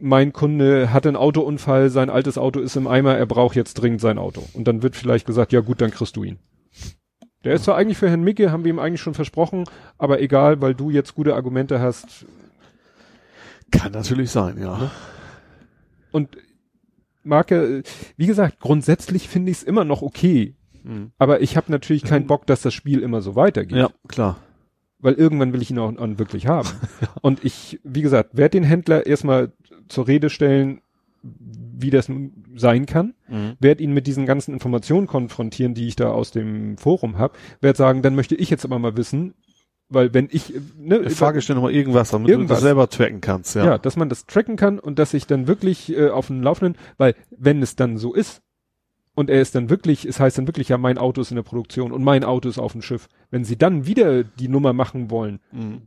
mein 0.00 0.32
Kunde 0.32 0.92
hatte 0.92 1.08
einen 1.08 1.16
Autounfall, 1.16 1.90
sein 1.90 2.10
altes 2.10 2.38
Auto 2.38 2.60
ist 2.60 2.76
im 2.76 2.86
Eimer, 2.86 3.16
er 3.16 3.26
braucht 3.26 3.54
jetzt 3.54 3.74
dringend 3.74 4.00
sein 4.00 4.18
Auto. 4.18 4.42
Und 4.54 4.66
dann 4.66 4.82
wird 4.82 4.96
vielleicht 4.96 5.26
gesagt, 5.26 5.52
ja 5.52 5.60
gut, 5.60 5.80
dann 5.80 5.90
kriegst 5.90 6.16
du 6.16 6.24
ihn. 6.24 6.38
Der 7.44 7.54
ist 7.54 7.64
zwar 7.64 7.76
eigentlich 7.76 7.98
für 7.98 8.08
Herrn 8.08 8.24
Micke, 8.24 8.52
haben 8.52 8.64
wir 8.64 8.70
ihm 8.70 8.78
eigentlich 8.78 9.00
schon 9.00 9.14
versprochen, 9.14 9.64
aber 9.98 10.20
egal, 10.20 10.60
weil 10.60 10.74
du 10.74 10.90
jetzt 10.90 11.14
gute 11.14 11.34
Argumente 11.34 11.80
hast. 11.80 12.26
Kann 13.70 13.92
natürlich 13.92 14.30
sein, 14.30 14.58
ja. 14.60 14.90
Und 16.10 16.36
Marke, 17.22 17.82
wie 18.16 18.26
gesagt, 18.26 18.60
grundsätzlich 18.60 19.28
finde 19.28 19.50
ich 19.50 19.58
es 19.58 19.62
immer 19.62 19.84
noch 19.84 20.02
okay. 20.02 20.54
Mhm. 20.84 21.10
Aber 21.18 21.40
ich 21.42 21.56
habe 21.56 21.70
natürlich 21.70 22.04
keinen 22.04 22.26
Bock, 22.26 22.46
dass 22.46 22.62
das 22.62 22.74
Spiel 22.74 23.00
immer 23.00 23.20
so 23.22 23.36
weitergeht. 23.36 23.76
Ja, 23.78 23.90
klar. 24.08 24.36
weil 24.98 25.14
irgendwann 25.14 25.52
will 25.52 25.62
ich 25.62 25.70
ihn 25.70 25.78
auch, 25.78 25.96
auch 25.96 26.18
wirklich 26.18 26.46
haben. 26.46 26.68
Und 27.22 27.44
ich, 27.44 27.80
wie 27.84 28.02
gesagt, 28.02 28.36
werde 28.36 28.50
den 28.58 28.64
Händler 28.64 29.06
erstmal 29.06 29.52
zur 29.88 30.06
Rede 30.08 30.30
stellen, 30.30 30.80
wie 31.22 31.90
das 31.90 32.08
nun 32.08 32.32
sein 32.56 32.86
kann, 32.86 33.14
Mhm. 33.28 33.56
werde 33.60 33.82
ihn 33.82 33.92
mit 33.92 34.06
diesen 34.06 34.26
ganzen 34.26 34.52
Informationen 34.54 35.06
konfrontieren, 35.06 35.74
die 35.74 35.86
ich 35.88 35.96
da 35.96 36.10
aus 36.10 36.30
dem 36.30 36.76
Forum 36.78 37.18
habe, 37.18 37.34
werde 37.60 37.76
sagen, 37.76 38.02
dann 38.02 38.14
möchte 38.14 38.34
ich 38.34 38.50
jetzt 38.50 38.64
aber 38.64 38.78
mal 38.78 38.96
wissen, 38.96 39.34
weil 39.88 40.14
wenn 40.14 40.28
ich, 40.30 40.54
ne, 40.78 41.10
Fahrgestellnummer 41.10 41.70
irgendwas, 41.70 42.10
damit 42.10 42.28
du 42.28 42.32
Irgendwas. 42.32 42.58
das 42.58 42.62
selber 42.62 42.88
tracken 42.88 43.20
kannst, 43.20 43.54
ja. 43.56 43.64
ja. 43.64 43.78
dass 43.78 43.96
man 43.96 44.08
das 44.08 44.24
tracken 44.26 44.56
kann 44.56 44.78
und 44.78 44.98
dass 44.98 45.12
ich 45.14 45.26
dann 45.26 45.46
wirklich 45.46 45.94
äh, 45.96 46.08
auf 46.10 46.28
dem 46.28 46.42
Laufenden, 46.42 46.80
weil 46.96 47.14
wenn 47.36 47.60
es 47.62 47.76
dann 47.76 47.98
so 47.98 48.14
ist 48.14 48.40
und 49.14 49.28
er 49.30 49.40
ist 49.40 49.54
dann 49.54 49.68
wirklich, 49.70 50.04
es 50.04 50.20
heißt 50.20 50.38
dann 50.38 50.46
wirklich, 50.46 50.68
ja, 50.68 50.78
mein 50.78 50.98
Auto 50.98 51.20
ist 51.20 51.30
in 51.30 51.36
der 51.36 51.42
Produktion 51.42 51.92
und 51.92 52.02
mein 52.04 52.24
Auto 52.24 52.48
ist 52.48 52.58
auf 52.58 52.72
dem 52.72 52.82
Schiff, 52.82 53.08
wenn 53.30 53.44
sie 53.44 53.56
dann 53.56 53.86
wieder 53.86 54.24
die 54.24 54.48
Nummer 54.48 54.72
machen 54.72 55.10
wollen, 55.10 55.40
Mhm. 55.52 55.82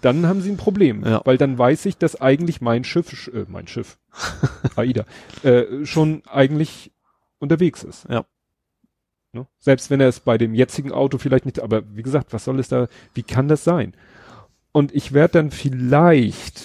dann 0.00 0.26
haben 0.26 0.40
sie 0.40 0.50
ein 0.50 0.56
Problem, 0.56 1.04
Ja. 1.04 1.20
weil 1.24 1.38
dann 1.38 1.58
weiß 1.58 1.86
ich, 1.86 1.96
dass 1.98 2.20
eigentlich 2.20 2.60
mein 2.60 2.84
Schiff, 2.84 3.08
sch- 3.10 3.32
äh, 3.32 3.46
mein 3.48 3.66
Schiff, 3.68 3.98
AIDA, 4.76 5.04
äh, 5.42 5.84
schon 5.84 6.22
eigentlich 6.26 6.92
unterwegs 7.38 7.84
ist. 7.84 8.06
Ja. 8.08 8.24
Ne? 9.32 9.46
Selbst 9.58 9.90
wenn 9.90 10.00
er 10.00 10.08
es 10.08 10.20
bei 10.20 10.38
dem 10.38 10.54
jetzigen 10.54 10.90
Auto 10.92 11.18
vielleicht 11.18 11.44
nicht, 11.44 11.60
aber 11.60 11.82
wie 11.94 12.02
gesagt, 12.02 12.32
was 12.32 12.44
soll 12.44 12.58
es 12.58 12.68
da, 12.68 12.88
wie 13.14 13.22
kann 13.22 13.46
das 13.48 13.62
sein? 13.64 13.94
Und 14.72 14.94
ich 14.94 15.12
werde 15.12 15.32
dann 15.34 15.50
vielleicht 15.50 16.62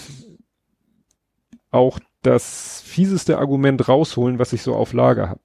auch 1.72 2.00
das 2.24 2.82
fieseste 2.86 3.38
Argument 3.38 3.88
rausholen, 3.88 4.40
was 4.40 4.54
ich 4.54 4.62
so 4.64 4.76
auf 4.76 4.94
Lager 4.94 5.30
habe. 5.30 5.40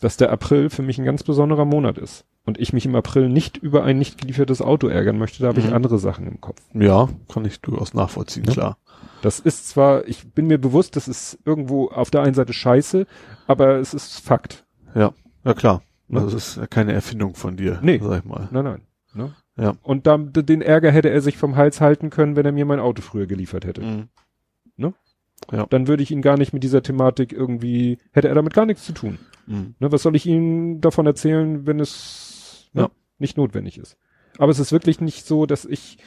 Dass 0.00 0.16
der 0.16 0.30
April 0.32 0.70
für 0.70 0.82
mich 0.82 0.98
ein 0.98 1.04
ganz 1.04 1.22
besonderer 1.22 1.64
Monat 1.64 1.98
ist. 1.98 2.24
Und 2.46 2.58
ich 2.58 2.72
mich 2.72 2.86
im 2.86 2.94
April 2.94 3.28
nicht 3.28 3.58
über 3.58 3.84
ein 3.84 3.98
nicht 3.98 4.18
geliefertes 4.20 4.62
Auto 4.62 4.88
ärgern 4.88 5.18
möchte, 5.18 5.42
da 5.42 5.48
habe 5.48 5.60
ich 5.60 5.66
Mhm. 5.66 5.74
andere 5.74 5.98
Sachen 5.98 6.26
im 6.26 6.40
Kopf. 6.40 6.60
Ja, 6.72 7.08
kann 7.32 7.44
ich 7.44 7.60
durchaus 7.60 7.92
nachvollziehen, 7.94 8.44
Ja. 8.46 8.52
klar. 8.52 8.78
Das 9.22 9.38
ist 9.40 9.68
zwar, 9.68 10.08
ich 10.08 10.32
bin 10.32 10.46
mir 10.46 10.58
bewusst, 10.58 10.96
das 10.96 11.06
ist 11.06 11.38
irgendwo 11.44 11.88
auf 11.88 12.10
der 12.10 12.22
einen 12.22 12.34
Seite 12.34 12.54
scheiße, 12.54 13.06
aber 13.46 13.76
es 13.76 13.92
ist 13.92 14.20
Fakt. 14.20 14.64
Ja, 14.94 15.12
ja 15.44 15.52
klar. 15.54 15.82
Ne? 16.08 16.20
Das 16.20 16.32
ist 16.32 16.56
ja 16.56 16.66
keine 16.66 16.92
Erfindung 16.94 17.34
von 17.34 17.56
dir, 17.58 17.78
Nee. 17.82 18.00
sag 18.02 18.20
ich 18.20 18.24
mal. 18.24 18.48
Nein, 18.50 18.64
nein. 18.64 18.80
Ne? 19.12 19.34
Ja. 19.56 19.74
Und 19.82 20.06
da, 20.06 20.16
den 20.16 20.62
Ärger 20.62 20.90
hätte 20.90 21.10
er 21.10 21.20
sich 21.20 21.36
vom 21.36 21.56
Hals 21.56 21.80
halten 21.82 22.08
können, 22.08 22.34
wenn 22.36 22.46
er 22.46 22.52
mir 22.52 22.64
mein 22.64 22.80
Auto 22.80 23.02
früher 23.02 23.26
geliefert 23.26 23.66
hätte. 23.66 23.82
Mhm. 23.82 24.08
Dann 25.48 25.88
würde 25.88 26.02
ich 26.02 26.10
ihn 26.10 26.22
gar 26.22 26.36
nicht 26.36 26.52
mit 26.52 26.62
dieser 26.62 26.82
Thematik 26.82 27.32
irgendwie, 27.32 27.98
hätte 28.12 28.28
er 28.28 28.34
damit 28.34 28.54
gar 28.54 28.66
nichts 28.66 28.84
zu 28.84 28.92
tun. 28.92 29.18
Mhm. 29.46 29.74
Ne? 29.80 29.90
Was 29.90 30.02
soll 30.02 30.14
ich 30.14 30.26
ihm 30.26 30.80
davon 30.80 31.06
erzählen, 31.06 31.66
wenn 31.66 31.80
es 31.80 32.68
ne, 32.72 32.82
Ja. 32.82 32.90
nicht 33.18 33.36
notwendig 33.36 33.78
ist? 33.78 33.96
Aber 34.38 34.52
es 34.52 34.58
ist 34.60 34.70
wirklich 34.70 35.00
nicht 35.00 35.26
so, 35.26 35.44
dass 35.46 35.64
ich, 35.64 35.98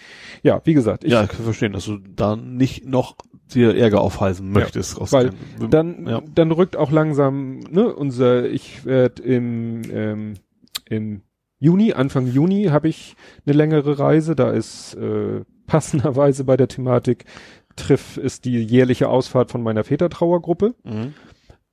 ja, 0.43 0.61
wie 0.63 0.73
gesagt, 0.73 1.03
ich, 1.03 1.11
ja, 1.11 1.23
ich 1.23 1.29
kann 1.29 1.43
verstehen, 1.43 1.73
dass 1.73 1.85
du 1.85 1.97
da 1.97 2.35
nicht 2.37 2.85
noch 2.87 3.15
dir 3.53 3.75
Ärger 3.75 3.99
aufhalsen 4.01 4.49
möchtest. 4.51 4.97
aus 4.99 5.11
weil 5.11 5.31
deinem- 5.59 5.69
dann, 5.69 6.07
ja. 6.07 6.21
dann 6.33 6.51
rückt 6.51 6.77
auch 6.77 6.89
langsam, 6.91 7.59
ne, 7.59 7.93
unser, 7.93 8.45
ich 8.49 8.85
werde 8.85 9.21
im, 9.23 9.81
ähm, 9.91 10.33
im 10.89 11.21
Juni, 11.59 11.93
Anfang 11.93 12.27
Juni 12.27 12.65
habe 12.65 12.87
ich 12.87 13.15
eine 13.45 13.55
längere 13.55 13.99
Reise, 13.99 14.35
da 14.35 14.51
ist 14.51 14.95
äh, 14.95 15.41
passenderweise 15.67 16.43
bei 16.45 16.57
der 16.57 16.67
Thematik 16.69 17.25
Triff 17.75 18.17
ist 18.17 18.45
die 18.45 18.63
jährliche 18.63 19.09
Ausfahrt 19.09 19.51
von 19.51 19.63
meiner 19.63 19.83
Vätertrauergruppe. 19.83 20.75
Mhm. 20.83 21.13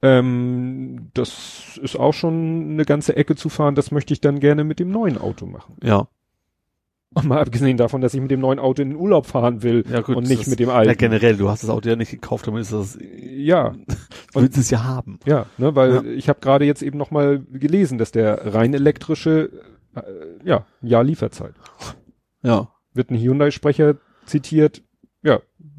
Ähm, 0.03 1.11
das 1.15 1.79
ist 1.83 1.97
auch 1.99 2.15
schon 2.15 2.71
eine 2.73 2.85
ganze 2.85 3.17
Ecke 3.17 3.37
zu 3.37 3.49
fahren, 3.51 3.75
das 3.75 3.91
möchte 3.91 4.15
ich 4.15 4.21
dann 4.21 4.41
gerne 4.41 4.65
mit 4.65 4.79
dem 4.81 4.91
neuen 4.91 5.19
Auto 5.19 5.45
machen. 5.47 5.77
Ja. 5.83 6.09
Und 7.13 7.25
mal 7.29 7.41
abgesehen 7.41 7.77
davon, 7.77 8.01
dass 8.01 8.15
ich 8.15 8.21
mit 8.21 8.31
dem 8.31 8.41
neuen 8.41 8.59
Auto 8.59 8.81
in 8.81 8.91
den 8.91 8.99
Urlaub 8.99 9.27
fahren 9.27 9.63
will 9.63 9.85
Ja, 9.91 10.01
gut, 10.01 10.17
und 10.17 10.27
nicht 10.27 10.47
mit 10.47 10.59
dem 10.59 10.69
Ja, 10.71 10.75
alten. 10.77 10.97
generell, 10.97 11.37
du 11.37 11.51
hast 11.51 11.63
das 11.65 11.69
Auto 11.71 11.89
ja 11.89 11.97
nicht 11.97 12.13
gekauft, 12.13 12.47
damit 12.47 12.63
ist 12.63 12.73
das, 12.73 12.99
ja, 13.01 13.71
du 14.33 14.41
willst 14.41 14.57
es 14.57 14.71
ja 14.71 14.85
haben. 14.85 15.19
Ja, 15.27 15.47
ne, 15.59 15.75
weil 15.75 15.95
Ja. 15.97 16.03
ich 16.05 16.29
habe 16.31 16.41
gerade 16.41 16.65
jetzt 16.65 16.83
eben 16.83 16.97
noch 16.97 17.11
mal 17.11 17.41
gelesen, 17.41 17.99
dass 17.99 18.11
der 18.11 18.55
rein 18.55 18.73
elektrische, 18.73 19.51
äh, 19.97 20.03
ja, 20.45 20.65
ein 20.83 20.87
Jahr 20.87 21.05
Lieferzeit. 21.05 21.53
Ja. 22.43 22.69
Wird 22.95 23.11
ein 23.11 23.19
Hyundai-Sprecher 23.19 23.97
zitiert, 24.25 24.79
ja, 24.79 24.85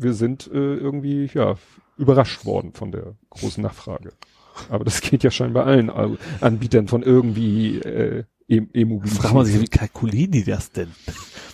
wir 0.02 0.14
sind 0.14 0.48
äh, 0.54 0.58
irgendwie, 0.76 1.30
ja, 1.34 1.56
überrascht 1.98 2.46
worden 2.46 2.74
von 2.74 2.92
der 2.92 3.16
großen 3.30 3.62
Nachfrage. 3.64 4.12
Aber 4.70 4.84
das 4.84 5.02
geht 5.02 5.24
ja 5.24 5.32
scheinbar 5.32 5.66
allen 5.66 5.90
Anbietern 6.42 6.88
von 6.88 7.04
irgendwie 7.04 7.78
äh, 7.80 8.24
E- 8.50 8.68
E-Mobilität. 8.74 9.22
Frag 9.22 9.34
mal 9.34 9.46
sich, 9.46 9.62
wie 9.62 9.68
kalkulieren 9.68 10.32
die 10.32 10.44
das 10.44 10.72
denn? 10.74 10.90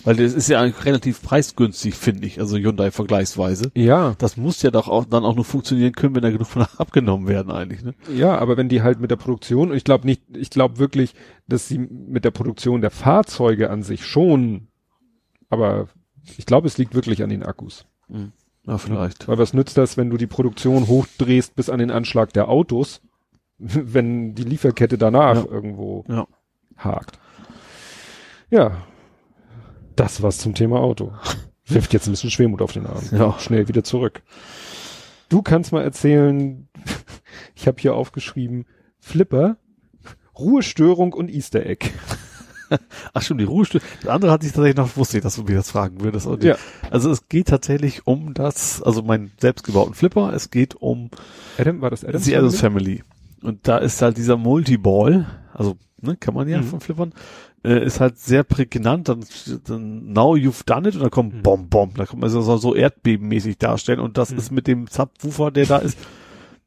Weil 0.02 0.16
das 0.16 0.32
ist 0.34 0.48
ja 0.48 0.60
eigentlich 0.60 0.84
relativ 0.84 1.22
preisgünstig, 1.22 1.94
finde 1.94 2.26
ich, 2.26 2.40
also 2.40 2.56
Hyundai 2.56 2.90
vergleichsweise. 2.90 3.70
ja, 3.76 4.14
Das 4.18 4.36
muss 4.36 4.62
ja 4.62 4.72
doch 4.72 4.88
auch 4.88 5.04
dann 5.04 5.24
auch 5.24 5.36
nur 5.36 5.44
funktionieren 5.44 5.92
können, 5.92 6.16
wenn 6.16 6.22
da 6.22 6.30
genug 6.30 6.48
von 6.48 6.62
abgenommen 6.78 7.28
werden 7.28 7.52
eigentlich, 7.52 7.84
ne? 7.84 7.94
ja, 8.12 8.36
aber 8.36 8.56
wenn 8.56 8.68
die 8.68 8.82
halt 8.82 8.98
mit 9.00 9.12
der 9.12 9.16
Produktion, 9.16 9.70
und 9.70 9.76
ich 9.76 9.84
glaube 9.84 10.06
nicht, 10.06 10.22
ich 10.34 10.50
glaube 10.50 10.78
wirklich, 10.78 11.14
dass 11.46 11.68
sie 11.68 11.78
mit 11.78 12.24
der 12.24 12.32
Produktion 12.32 12.80
der 12.80 12.90
Fahrzeuge 12.90 13.70
an 13.70 13.84
sich 13.84 14.04
schon, 14.04 14.66
aber 15.50 15.88
ich 16.36 16.46
glaube, 16.46 16.66
es 16.66 16.78
liegt 16.78 16.94
wirklich 16.96 17.22
an 17.22 17.30
den 17.30 17.44
Akkus. 17.44 17.86
Ja, 18.68 18.78
vielleicht. 18.78 19.26
Weil 19.28 19.38
was 19.38 19.54
nützt 19.54 19.78
das, 19.78 19.96
wenn 19.96 20.10
du 20.10 20.16
die 20.18 20.26
Produktion 20.26 20.86
hochdrehst 20.88 21.56
bis 21.56 21.70
an 21.70 21.78
den 21.78 21.90
Anschlag 21.90 22.32
der 22.34 22.48
Autos, 22.48 23.00
wenn 23.58 24.34
die 24.34 24.44
Lieferkette 24.44 24.98
danach 24.98 25.36
Ja. 25.36 25.50
irgendwo 25.50 26.04
Ja. 26.08 26.26
hakt. 26.76 27.18
Ja, 28.50 28.82
das 29.96 30.22
war's 30.22 30.38
zum 30.38 30.54
Thema 30.54 30.80
Auto. 30.80 31.12
Wirft 31.66 31.92
jetzt 31.92 32.06
ein 32.06 32.12
bisschen 32.12 32.30
Schwermut 32.30 32.62
auf 32.62 32.72
den 32.72 32.86
Arm. 32.86 33.02
Ja. 33.10 33.38
Schnell 33.38 33.68
wieder 33.68 33.84
zurück. 33.84 34.22
Du 35.28 35.42
kannst 35.42 35.72
mal 35.72 35.82
erzählen, 35.82 36.68
ich 37.54 37.66
habe 37.66 37.80
hier 37.80 37.94
aufgeschrieben, 37.94 38.64
Flipper, 39.00 39.56
Ruhestörung 40.38 41.12
und 41.12 41.30
Easter 41.30 41.66
Egg. 41.66 41.90
Ach 43.14 43.22
stimmt, 43.22 43.40
die 43.40 43.44
Ruhestörung. 43.44 43.86
Das 44.02 44.10
andere 44.10 44.30
hatte 44.30 44.46
ich 44.46 44.52
tatsächlich 44.52 44.76
noch, 44.76 44.96
wusste 44.96 45.18
ich, 45.18 45.22
dass 45.22 45.36
du 45.36 45.42
mir 45.42 45.54
das 45.56 45.70
fragen 45.70 46.00
würdest. 46.00 46.26
Und 46.26 46.44
Ja. 46.44 46.56
Also 46.90 47.10
es 47.10 47.28
geht 47.28 47.48
tatsächlich 47.48 48.06
um 48.06 48.34
das, 48.34 48.82
also 48.82 49.02
meinen 49.02 49.32
selbstgebauten 49.40 49.94
Flipper, 49.94 50.32
es 50.34 50.50
geht 50.50 50.74
um 50.74 51.10
Adam, 51.58 51.80
war 51.80 51.90
das 51.90 52.04
Adam? 52.04 52.22
die 52.22 52.36
Adams 52.36 52.60
Family. 52.60 53.02
Und 53.42 53.68
da 53.68 53.78
ist 53.78 54.02
halt 54.02 54.16
dieser 54.16 54.36
Multiball, 54.36 55.26
also 55.54 55.76
ne, 56.02 56.16
kann 56.16 56.34
man 56.34 56.48
ja 56.48 56.58
Mhm. 56.58 56.64
von 56.64 56.80
Flippern, 56.80 57.12
äh, 57.64 57.84
ist 57.84 58.00
halt 58.00 58.18
sehr 58.18 58.42
prägnant, 58.44 59.08
dann, 59.08 59.24
dann 59.66 60.12
now 60.12 60.34
you've 60.34 60.64
done 60.64 60.88
it 60.88 60.94
und 60.96 61.02
dann 61.02 61.10
kommt 61.10 61.34
Mhm. 61.34 61.42
Bom 61.42 61.68
Bom, 61.68 61.90
da 61.96 62.04
kommt 62.06 62.20
man 62.22 62.30
so, 62.30 62.40
so 62.56 62.74
erdbebenmäßig 62.74 63.58
darstellen 63.58 64.00
und 64.00 64.18
das 64.18 64.30
Mhm. 64.32 64.38
ist 64.38 64.52
mit 64.52 64.66
dem 64.66 64.86
Subwoofer, 64.88 65.50
der 65.50 65.66
da 65.66 65.78
ist, 65.78 65.98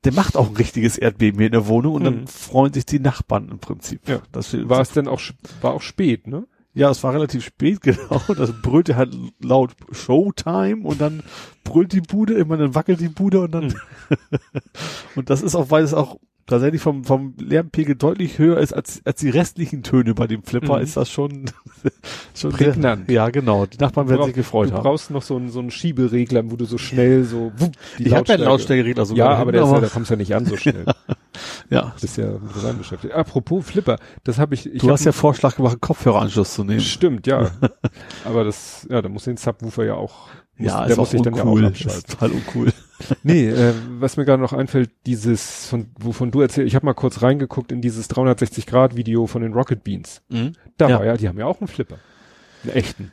der 0.03 0.13
macht 0.13 0.35
auch 0.35 0.49
ein 0.49 0.55
richtiges 0.57 0.97
Erdbeben 0.97 1.39
hier 1.39 1.47
in 1.47 1.51
der 1.53 1.67
Wohnung 1.67 1.95
und 1.95 2.01
Mhm. 2.01 2.05
dann 2.05 2.27
freuen 2.27 2.73
sich 2.73 2.85
die 2.85 2.99
Nachbarn 2.99 3.49
im 3.49 3.59
Prinzip. 3.59 4.07
Ja. 4.07 4.21
Das 4.31 4.53
War 4.67 4.81
es 4.81 4.91
denn 4.91 5.07
auch, 5.07 5.21
war 5.61 5.73
auch 5.73 5.81
spät, 5.81 6.27
ne? 6.27 6.47
ja, 6.73 6.89
es 6.89 7.03
war 7.03 7.13
relativ 7.13 7.43
spät, 7.43 7.81
genau. 7.81 8.21
Das 8.35 8.51
brüllte 8.61 8.95
halt 8.95 9.15
laut 9.39 9.75
Showtime 9.91 10.83
und 10.87 11.01
dann 11.01 11.21
brüllt 11.63 11.91
die 11.93 12.01
Bude, 12.01 12.33
immer 12.35 12.57
dann 12.57 12.73
wackelt 12.75 12.99
die 13.01 13.09
Bude 13.09 13.41
und 13.41 13.51
dann. 13.51 13.75
und 15.15 15.29
das 15.29 15.41
ist 15.41 15.55
auch, 15.55 15.69
weil 15.69 15.83
es 15.83 15.93
auch 15.93 16.17
tatsächlich 16.51 16.81
vom, 16.81 17.03
vom 17.03 17.33
Lärmpegel 17.39 17.95
deutlich 17.95 18.37
höher 18.37 18.59
ist 18.59 18.73
als, 18.73 19.01
als 19.05 19.19
die 19.19 19.29
restlichen 19.29 19.81
Töne 19.83 20.13
bei 20.13 20.27
dem 20.27 20.43
Flipper, 20.43 20.77
Mhm. 20.77 20.83
ist 20.83 20.95
das 20.97 21.09
schon, 21.09 21.49
schon 22.35 22.51
Prägnant. 22.51 23.07
Sehr, 23.07 23.15
ja, 23.15 23.29
genau. 23.29 23.65
Die 23.65 23.77
Nachbarn 23.77 24.07
werden 24.09 24.25
sich 24.25 24.35
gefreut 24.35 24.69
du 24.69 24.73
haben. 24.75 24.83
brauchst 24.83 25.09
noch 25.11 25.23
so 25.23 25.35
einen, 25.35 25.49
so 25.49 25.59
einen 25.59 25.71
Schieberegler, 25.71 26.49
wo 26.51 26.55
du 26.55 26.65
so 26.65 26.77
schnell 26.77 27.23
so, 27.23 27.51
wupp, 27.57 27.71
die 27.97 28.07
Ich 28.07 28.13
habe 28.13 28.27
ja 28.27 28.35
einen 28.35 28.43
Lautstärkeregler 28.43 29.05
sogar. 29.05 29.31
Ja, 29.31 29.37
aber 29.37 29.51
der 29.51 29.63
ist 29.63 29.71
ja, 29.71 29.79
da 29.79 29.87
kommst 29.87 30.09
du 30.09 30.13
ja 30.13 30.17
nicht 30.17 30.35
an 30.35 30.45
so 30.45 30.57
schnell. 30.57 30.85
ja. 31.69 31.93
bist 31.99 32.17
ja 32.17 32.27
mit 32.31 32.55
Design 32.55 32.77
beschäftigt. 32.77 33.13
Apropos 33.13 33.65
Flipper, 33.65 33.97
das 34.23 34.37
habe 34.37 34.53
ich, 34.53 34.65
ich 34.71 34.79
Du 34.81 34.87
hab 34.87 34.93
hast 34.93 35.05
ja 35.05 35.11
Vorschlag 35.11 35.55
gemacht, 35.55 35.73
einen 35.73 35.81
Kopfhöreranschluss 35.81 36.53
zu 36.53 36.63
nehmen. 36.63 36.81
Stimmt, 36.81 37.27
ja. 37.27 37.51
Aber 38.25 38.43
das, 38.43 38.85
ja, 38.89 39.01
da 39.01 39.09
muss 39.09 39.23
den 39.23 39.37
Subwoofer 39.37 39.85
ja 39.85 39.95
auch, 39.95 40.27
muss, 40.57 40.67
ja, 40.67 40.79
der 40.81 40.91
ist 40.91 40.97
muss 40.97 41.07
auch 41.07 41.11
sich 41.11 41.21
dann 41.21 41.35
ja 41.35 41.43
auch 41.43 41.51
uncool. 41.51 41.71
ist 41.71 42.09
total 42.09 42.31
uncool. 42.31 42.73
Nee, 43.23 43.47
äh, 43.49 43.73
was 43.99 44.15
mir 44.15 44.25
gerade 44.25 44.43
noch 44.43 44.53
einfällt, 44.53 44.91
dieses, 45.07 45.65
von, 45.65 45.87
wovon 45.99 46.29
du 46.29 46.39
erzählst, 46.41 46.67
ich 46.67 46.75
habe 46.75 46.85
mal 46.85 46.93
kurz 46.93 47.23
reingeguckt 47.23 47.71
in 47.71 47.81
dieses 47.81 48.07
360-Grad-Video 48.11 49.25
von 49.25 49.41
den 49.41 49.53
Rocket 49.53 49.83
Beans. 49.83 50.21
Da 50.77 50.87
Ja. 50.87 50.99
war 50.99 51.05
ja, 51.05 51.17
die 51.17 51.27
haben 51.27 51.39
ja 51.39 51.47
auch 51.47 51.59
einen 51.59 51.67
Flipper. 51.67 51.97
Einen 52.63 52.73
echten. 52.73 53.11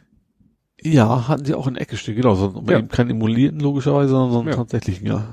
Ja, 0.83 1.27
hatten 1.27 1.45
die 1.45 1.55
auch 1.55 1.67
in 1.67 1.77
Ecke 1.77 1.97
stehen, 1.97 2.17
genau. 2.17 2.35
So, 2.35 2.63
Ja. 2.69 2.79
eben 2.79 2.89
keinen 2.89 3.11
emulierten 3.11 3.61
logischerweise, 3.61 4.11
sondern 4.11 4.31
so 4.33 4.39
einen 4.41 4.49
Ja. 4.49 4.57
tatsächlichen, 4.57 5.07
ja. 5.07 5.25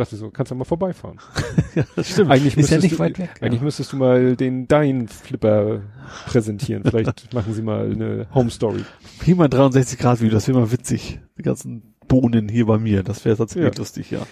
Dachte 0.00 0.16
so, 0.16 0.30
kannst 0.30 0.50
ja 0.50 0.56
mal 0.56 0.64
vorbeifauen. 0.64 1.18
Ja, 1.76 1.84
das 1.94 2.08
stimmt. 2.10 2.32
Eigentlich 2.32 2.56
ist 2.56 2.68
ja 2.70 2.78
müsstest 2.78 2.82
nicht 2.82 2.94
du, 2.94 2.98
weit 2.98 3.18
weg. 3.20 3.30
Eigentlich 3.40 3.60
müsstest 3.60 3.92
du 3.92 3.96
mal 3.96 4.34
den 4.34 4.66
dein 4.66 5.06
Flipper 5.06 5.82
präsentieren. 6.26 6.82
Vielleicht 6.82 7.32
machen 7.34 7.52
sie 7.54 7.62
mal 7.62 7.88
eine 7.92 8.26
Home 8.34 8.50
Story. 8.50 8.80
Hier 9.24 9.36
mal 9.36 9.46
63 9.48 9.96
Grad 9.98 10.20
Video, 10.20 10.32
das 10.34 10.48
wäre 10.48 10.58
mal 10.58 10.72
witzig. 10.72 11.20
Die 11.38 11.42
ganzen 11.42 11.94
Bohnen 12.08 12.48
hier 12.48 12.66
bei 12.66 12.78
mir, 12.78 13.04
das 13.04 13.24
wäre 13.24 13.36
tatsächlich 13.36 13.72
Ja. 13.72 13.78
lustig, 13.78 14.10
ja. 14.10 14.26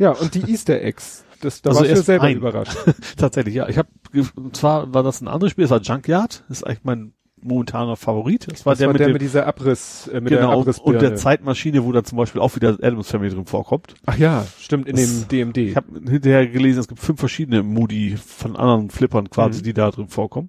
Ja, 0.00 0.10
und 0.12 0.34
die 0.34 0.50
Easter 0.50 0.80
Eggs. 0.82 1.24
Das, 1.42 1.62
da 1.62 1.70
Also 1.70 1.82
warst 1.82 1.92
du 1.92 2.02
selber 2.02 2.24
ein. 2.24 2.36
überrascht. 2.38 2.76
Tatsächlich, 3.16 3.54
ja. 3.54 3.68
Ich 3.68 3.78
habe, 3.78 3.88
und 4.34 4.56
zwar 4.56 4.92
war 4.92 5.04
das 5.04 5.20
ein 5.20 5.28
anderes 5.28 5.52
Spiel, 5.52 5.64
das 5.64 5.70
war 5.70 5.80
Junkyard, 5.80 6.42
das 6.48 6.58
ist 6.58 6.64
eigentlich 6.64 6.82
mein 6.82 7.12
momentaner 7.42 7.96
Favorit. 7.96 8.46
Das 8.50 8.64
war 8.66 8.72
Das 8.72 8.78
der 8.78 8.88
war 8.88 8.92
mit 8.94 9.00
der 9.00 9.08
dem, 9.08 9.12
mit 9.14 9.22
dieser 9.22 9.46
Abriss, 9.46 10.08
äh, 10.08 10.20
mit 10.20 10.30
der 10.32 10.40
genau, 10.40 10.60
Abrissbirne. 10.60 10.98
und 10.98 11.02
der 11.02 11.16
Zeitmaschine, 11.16 11.84
wo 11.84 11.92
da 11.92 12.02
zum 12.04 12.18
Beispiel 12.18 12.40
auch 12.40 12.54
wieder 12.56 12.76
Adams 12.82 13.08
Family 13.10 13.30
drin 13.34 13.46
vorkommt. 13.46 13.94
Ach 14.06 14.16
ja, 14.18 14.46
stimmt, 14.58 14.88
in 14.88 14.96
Das- 14.96 15.28
dem 15.28 15.52
DMD. 15.52 15.58
Ich 15.70 15.76
habe 15.76 15.86
hinterher 16.10 16.46
gelesen, 16.46 16.80
es 16.80 16.88
gibt 16.88 17.00
fünf 17.00 17.18
verschiedene 17.20 17.62
Moody 17.62 18.16
von 18.16 18.56
anderen 18.56 18.90
Flippern 18.90 19.30
quasi, 19.30 19.60
Mhm. 19.60 19.64
die 19.64 19.72
da 19.74 19.90
drin 19.90 20.08
vorkommen. 20.08 20.48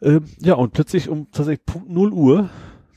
Ähm, 0.00 0.24
ja, 0.40 0.54
und 0.54 0.72
plötzlich 0.72 1.08
um 1.08 1.28
tatsächlich 1.30 1.64
Punkt 1.64 1.88
0 1.90 2.12
Uhr, 2.12 2.50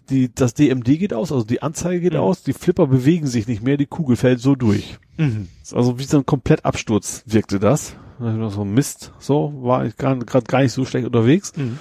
die, 0.10 0.34
das 0.34 0.54
DMD 0.54 0.98
geht 0.98 1.14
aus, 1.14 1.32
also 1.32 1.44
die 1.46 1.62
Anzeige 1.62 2.00
geht 2.02 2.14
Mhm. 2.14 2.20
aus, 2.20 2.44
die 2.44 2.54
Flipper 2.54 2.88
bewegen 2.88 3.28
sich 3.28 3.48
nicht 3.48 3.64
mehr, 3.64 3.78
die 3.78 3.86
Kugel 3.86 4.16
fällt 4.16 4.40
so 4.40 4.56
durch. 4.56 4.98
Mhm. 5.18 5.48
Also 5.74 5.98
wie 6.00 6.04
so 6.04 6.18
ein 6.18 6.26
Komplettabsturz 6.26 7.24
wirkte 7.26 7.60
das. 7.60 7.96
So 8.18 8.64
Mist, 8.64 9.12
so 9.20 9.54
war 9.62 9.86
ich 9.86 9.98
gerade 9.98 10.24
gar 10.26 10.62
nicht 10.62 10.72
so 10.72 10.86
schlecht 10.86 11.06
unterwegs. 11.06 11.52
Mhm. 11.58 11.80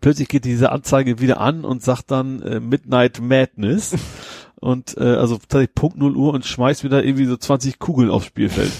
Plötzlich 0.00 0.28
geht 0.28 0.44
diese 0.44 0.72
Anzeige 0.72 1.20
wieder 1.20 1.40
an 1.40 1.64
und 1.64 1.82
sagt 1.82 2.10
dann 2.10 2.40
äh, 2.42 2.60
Midnight 2.60 3.20
Madness. 3.20 3.94
und 4.56 4.96
äh, 4.96 5.02
also 5.02 5.36
tatsächlich 5.36 5.74
Punkt 5.74 5.98
0 5.98 6.16
Uhr 6.16 6.32
und 6.32 6.44
schmeißt 6.44 6.84
wieder 6.84 7.04
irgendwie 7.04 7.26
so 7.26 7.36
20 7.36 7.78
Kugeln 7.78 8.10
aufs 8.10 8.26
Spielfeld. 8.26 8.72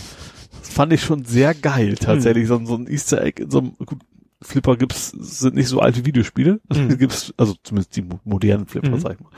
Das 0.61 0.71
fand 0.71 0.93
ich 0.93 1.03
schon 1.03 1.25
sehr 1.25 1.55
geil, 1.55 1.95
tatsächlich. 1.97 2.49
So, 2.49 2.65
so 2.65 2.75
ein 2.77 2.87
Easter 2.89 3.23
Egg 3.23 3.43
in 3.43 3.51
so 3.51 3.59
einem 3.59 3.77
gut, 3.85 3.99
Flipper 4.41 4.77
gibt's, 4.77 5.11
sind 5.11 5.55
nicht 5.55 5.69
so 5.69 5.81
alte 5.81 6.05
Videospiele. 6.07 6.61
Mhm. 6.73 6.97
gibt's, 6.99 7.33
also 7.37 7.55
zumindest 7.63 7.97
die 7.97 8.03
mo- 8.03 8.21
modernen 8.25 8.67
Flipper, 8.67 8.91
Mhm. 8.91 9.01
sag 9.01 9.15
ich 9.15 9.21
mal. 9.21 9.31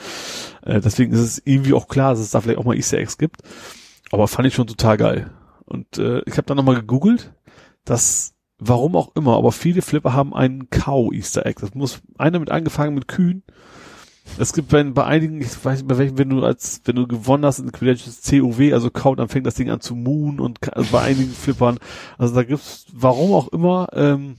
Äh, 0.76 0.80
deswegen 0.80 1.12
ist 1.12 1.20
es 1.20 1.42
irgendwie 1.44 1.74
auch 1.74 1.88
klar, 1.88 2.10
dass 2.12 2.20
es 2.20 2.30
da 2.30 2.40
vielleicht 2.40 2.58
auch 2.58 2.64
mal 2.64 2.76
Easter 2.76 2.98
Eggs 2.98 3.18
gibt. 3.18 3.42
Aber 4.12 4.28
fand 4.28 4.46
ich 4.46 4.54
schon 4.54 4.66
total 4.68 4.96
geil. 4.96 5.30
Und 5.64 5.98
äh, 5.98 6.22
ich 6.26 6.36
habe 6.36 6.44
dann 6.46 6.56
nochmal 6.56 6.76
gegoogelt, 6.76 7.32
dass 7.84 8.34
warum 8.58 8.96
auch 8.96 9.14
immer, 9.14 9.36
aber 9.36 9.52
viele 9.52 9.82
Flipper 9.82 10.12
haben 10.12 10.34
einen 10.34 10.70
Cow-Easter 10.70 11.46
Egg. 11.46 11.60
Das 11.60 11.74
muss 11.74 12.00
einer 12.18 12.38
mit 12.38 12.50
angefangen 12.50 12.94
mit 12.94 13.08
Kühen. 13.08 13.42
Es 14.38 14.52
gibt 14.52 14.68
bei, 14.68 14.82
bei 14.82 15.04
einigen, 15.04 15.40
ich 15.40 15.64
weiß 15.64 15.78
nicht 15.78 15.88
bei 15.88 15.98
welchen, 15.98 16.18
wenn 16.18 16.30
du 16.30 16.44
als, 16.44 16.80
wenn 16.84 16.96
du 16.96 17.06
gewonnen 17.06 17.44
hast 17.44 17.60
in 17.60 17.70
Credentials 17.70 18.22
COW, 18.28 18.72
also 18.72 18.90
Cow, 18.90 19.14
dann 19.14 19.28
fängt 19.28 19.46
das 19.46 19.54
Ding 19.54 19.70
an 19.70 19.80
zu 19.80 19.94
moon 19.94 20.40
und 20.40 20.74
also 20.76 20.90
bei 20.90 21.02
einigen 21.02 21.30
Flippern. 21.30 21.78
Also 22.18 22.34
da 22.34 22.42
gibt's, 22.42 22.86
warum 22.92 23.32
auch 23.32 23.48
immer, 23.48 23.88
ähm, 23.92 24.36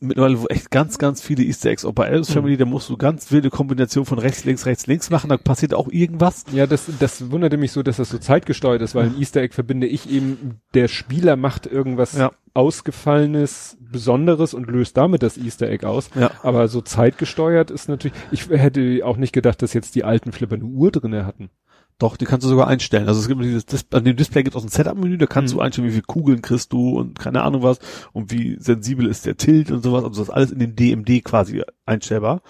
mittlerweile 0.00 0.38
echt 0.48 0.70
ganz, 0.70 0.98
ganz 0.98 1.22
viele 1.22 1.42
Easter 1.44 1.70
Eggs. 1.70 1.84
Auch 1.84 1.92
bei 1.92 2.08
Adams 2.08 2.28
Mhm. 2.30 2.34
Family, 2.34 2.56
da 2.56 2.64
musst 2.64 2.88
du 2.90 2.96
ganz 2.96 3.30
wilde 3.32 3.50
Kombination 3.50 4.04
von 4.04 4.18
rechts, 4.18 4.44
links, 4.44 4.66
rechts, 4.66 4.86
links 4.86 5.10
machen, 5.10 5.28
da 5.30 5.36
passiert 5.36 5.74
auch 5.74 5.88
irgendwas. 5.90 6.44
Ja, 6.52 6.66
das, 6.66 6.86
das 6.98 7.30
wunderte 7.30 7.56
mich 7.56 7.72
so, 7.72 7.82
dass 7.82 7.96
das 7.96 8.10
so 8.10 8.18
zeitgesteuert 8.18 8.82
ist, 8.82 8.94
weil 8.94 9.06
ein 9.06 9.18
Easter 9.18 9.40
Egg 9.42 9.54
verbinde 9.54 9.86
ich 9.86 10.10
eben, 10.10 10.60
der 10.74 10.88
Spieler 10.88 11.36
macht 11.36 11.66
irgendwas 11.66 12.16
Ja. 12.16 12.32
Ausgefallenes, 12.54 13.76
Besonderes 13.80 14.54
und 14.54 14.66
löst 14.68 14.96
damit 14.96 15.22
das 15.22 15.36
Easter 15.38 15.68
Egg 15.68 15.86
aus. 15.86 16.10
Ja. 16.14 16.30
Aber 16.42 16.68
so 16.68 16.80
zeitgesteuert 16.80 17.70
ist 17.70 17.88
natürlich, 17.88 18.16
ich 18.30 18.48
hätte 18.48 19.00
auch 19.04 19.16
nicht 19.16 19.32
gedacht, 19.32 19.60
dass 19.62 19.72
jetzt 19.74 19.94
die 19.94 20.04
alten 20.04 20.32
Flipper 20.32 20.54
eine 20.56 20.64
Uhr 20.64 20.90
drinne 20.90 21.26
hatten. 21.26 21.50
Doch, 21.98 22.18
die 22.18 22.26
kannst 22.26 22.44
du 22.44 22.50
sogar 22.50 22.66
einstellen. 22.68 23.08
Also 23.08 23.20
es 23.20 23.26
gibt 23.28 23.42
dieses, 23.42 23.64
Dis 23.64 23.86
an 23.90 24.04
dem 24.04 24.16
Display 24.16 24.42
gibt 24.42 24.54
es 24.54 24.60
auch 24.60 24.66
ein 24.66 24.68
Setup-Menü, 24.70 25.16
da 25.16 25.24
kannst 25.26 25.54
Mhm. 25.54 25.58
du 25.58 25.62
einstellen, 25.62 25.88
wie 25.88 25.92
viele 25.92 26.02
Kugeln 26.02 26.42
kriegst 26.42 26.70
du 26.74 26.90
und 26.98 27.18
keine 27.18 27.42
Ahnung 27.42 27.62
was 27.62 27.78
und 28.12 28.30
wie 28.30 28.56
sensibel 28.60 29.06
ist 29.06 29.24
der 29.24 29.38
Tilt 29.38 29.70
und 29.70 29.82
sowas. 29.82 30.04
Also 30.04 30.20
das 30.20 30.28
ist 30.28 30.34
alles 30.34 30.50
in 30.50 30.58
den 30.58 30.76
DMD 30.76 31.24
quasi 31.24 31.62
einstellbar. 31.86 32.42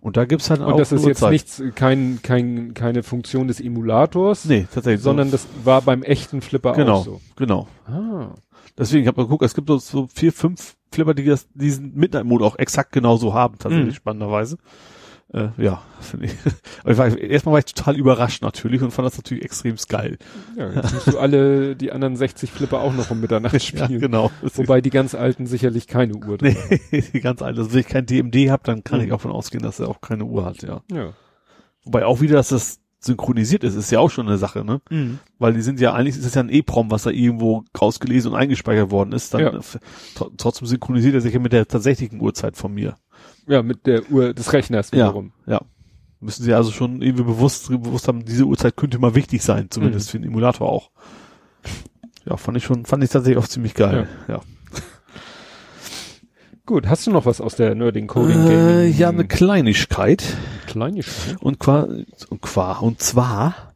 Und 0.00 0.16
da 0.16 0.24
gibt's 0.24 0.48
halt 0.48 0.62
auch 0.62 0.72
Und 0.72 0.78
das 0.80 0.92
ist 0.92 1.04
jetzt 1.04 1.16
Uhrzeit. 1.22 1.32
nichts, 1.32 1.62
kein, 1.74 2.20
kein, 2.22 2.72
keine 2.72 3.02
Funktion 3.02 3.48
des 3.48 3.60
Emulators, 3.60 4.46
Nee, 4.46 4.66
tatsächlich. 4.72 5.02
sondern 5.02 5.30
das 5.30 5.46
war 5.62 5.82
beim 5.82 6.02
echten 6.02 6.40
Flipper 6.40 6.72
genau, 6.72 6.94
auch 6.94 7.04
so. 7.04 7.20
genau. 7.36 7.68
Ah. 7.86 8.30
Deswegen, 8.78 9.02
ich 9.02 9.08
habe 9.08 9.22
geguckt, 9.22 9.44
es 9.44 9.54
gibt 9.54 9.68
so- 9.68 9.76
so 9.78 10.06
vier, 10.14 10.32
fünf 10.32 10.74
Flipper, 10.90 11.12
die 11.12 11.24
das, 11.24 11.46
diesen 11.52 11.94
Midnight-Mode 11.94 12.44
auch 12.46 12.58
exakt 12.58 12.92
genauso 12.92 13.34
haben, 13.34 13.58
tatsächlich 13.58 13.88
Mhm. 13.94 13.96
spannenderweise. 13.96 14.56
Äh, 15.32 15.48
ja, 15.58 15.82
finde 16.00 16.26
ich. 16.86 16.98
War, 16.98 17.18
erstmal 17.18 17.52
war 17.54 17.58
ich 17.58 17.64
total 17.66 17.96
überrascht 17.96 18.42
natürlich 18.42 18.80
und 18.82 18.92
fand 18.92 19.06
das 19.06 19.16
natürlich 19.16 19.44
extrem 19.44 19.74
geil. 19.88 20.18
Ja, 20.56 20.70
jetzt 20.72 20.94
musst 20.94 21.08
du 21.08 21.18
alle 21.18 21.74
die 21.74 21.90
anderen 21.90 22.16
60 22.16 22.50
Flipper 22.52 22.80
auch 22.80 22.92
noch 22.94 23.10
um 23.10 23.20
Mitternacht 23.20 23.52
Ja, 23.54 23.60
spielen. 23.60 24.00
genau. 24.00 24.30
Wobei 24.54 24.80
die 24.80 24.90
ganz 24.90 25.14
alten 25.16 25.46
sicherlich 25.46 25.88
keine 25.88 26.14
Uhr 26.14 26.38
drin 26.38 26.54
haben. 26.56 26.80
Nee, 26.92 27.02
die 27.12 27.20
ganz 27.20 27.42
alte. 27.42 27.60
Also 27.60 27.72
wenn 27.72 27.80
ich 27.80 27.88
kein 27.88 28.06
DMD 28.06 28.50
habe, 28.50 28.62
dann 28.64 28.84
kann 28.84 29.00
Mhm. 29.00 29.06
ich 29.06 29.12
auch 29.12 29.20
von 29.20 29.32
ausgehen, 29.32 29.62
dass 29.64 29.80
er 29.80 29.88
auch 29.88 30.00
keine 30.00 30.24
Uhr 30.24 30.44
hat, 30.44 30.62
ja. 30.62 30.80
Ja. 30.92 31.12
Wobei 31.82 32.04
auch 32.06 32.20
wieder, 32.20 32.34
dass 32.36 32.48
das 32.50 32.78
synchronisiert 33.00 33.62
ist, 33.62 33.74
ist 33.76 33.90
ja 33.92 34.00
auch 34.00 34.10
schon 34.10 34.26
eine 34.26 34.38
Sache, 34.38 34.64
ne? 34.64 34.80
Weil 35.38 35.52
die 35.52 35.60
sind 35.60 35.78
ja, 35.80 35.92
eigentlich 35.92 36.16
ist 36.16 36.24
es 36.24 36.34
ja 36.34 36.42
ein 36.42 36.48
EEPROM, 36.48 36.90
was 36.90 37.02
da 37.04 37.10
irgendwo 37.10 37.62
rausgelesen 37.80 38.32
und 38.32 38.36
eingespeichert 38.38 38.90
worden 38.90 39.12
ist, 39.12 39.32
dann 39.34 39.40
Ja. 39.42 39.50
tr- 39.50 40.30
trotzdem 40.36 40.66
synchronisiert 40.66 41.14
er 41.14 41.20
sich 41.20 41.34
ja 41.34 41.38
mit 41.38 41.52
der 41.52 41.68
tatsächlichen 41.68 42.20
Uhrzeit 42.20 42.56
von 42.56 42.72
mir. 42.74 42.96
Ja, 43.46 43.62
mit 43.62 43.86
der 43.86 44.10
Uhr 44.10 44.34
des 44.34 44.52
Rechners 44.52 44.90
Ja. 44.90 44.98
wiederum. 45.06 45.32
Ja. 45.46 45.60
Müssen 46.20 46.42
sie 46.44 46.54
also 46.54 46.72
schon 46.72 47.02
irgendwie 47.02 47.24
bewusst, 47.24 47.68
bewusst 47.68 48.08
haben, 48.08 48.24
diese 48.24 48.44
Uhrzeit 48.44 48.76
könnte 48.76 48.98
mal 48.98 49.14
wichtig 49.14 49.42
sein, 49.42 49.68
zumindest 49.70 50.08
Mhm. 50.08 50.10
für 50.10 50.18
den 50.20 50.28
Emulator 50.28 50.68
auch. 50.68 50.90
Ja, 52.24 52.36
fand 52.36 52.56
ich 52.56 52.64
schon, 52.64 52.86
fand 52.86 53.04
ich 53.04 53.10
tatsächlich 53.10 53.42
auch 53.42 53.48
ziemlich 53.48 53.74
geil. 53.74 54.08
Ja. 54.26 54.40
Gut, 56.66 56.88
hast 56.88 57.06
du 57.06 57.12
noch 57.12 57.26
was 57.26 57.40
aus 57.40 57.54
der 57.54 57.74
Nerding 57.76 58.08
Coding 58.08 58.44
Äh, 58.46 58.48
Gaming? 58.48 58.98
ja, 58.98 59.08
eine 59.10 59.24
Kleinigkeit. 59.26 60.24
Kleinigkeit. 60.66 61.36
Und 61.40 61.60
qua, 61.60 61.86
und 62.28 62.42
qua, 62.42 62.72
und 62.78 63.00
zwar, 63.00 63.74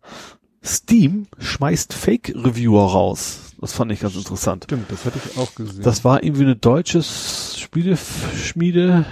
Steam 0.64 1.28
schmeißt 1.38 1.92
Fake-Reviewer 1.94 2.90
raus. 2.90 3.52
Das 3.60 3.72
fand 3.74 3.92
ich 3.92 4.00
ganz 4.00 4.16
interessant. 4.16 4.64
Stimmt, 4.64 4.90
das 4.90 5.04
hatte 5.04 5.20
ich 5.24 5.38
auch 5.38 5.54
gesehen. 5.54 5.82
Das 5.82 6.02
war 6.04 6.24
irgendwie 6.24 6.42
eine 6.42 6.56
deutsche 6.56 7.02
Spieleschmiede. 7.02 9.04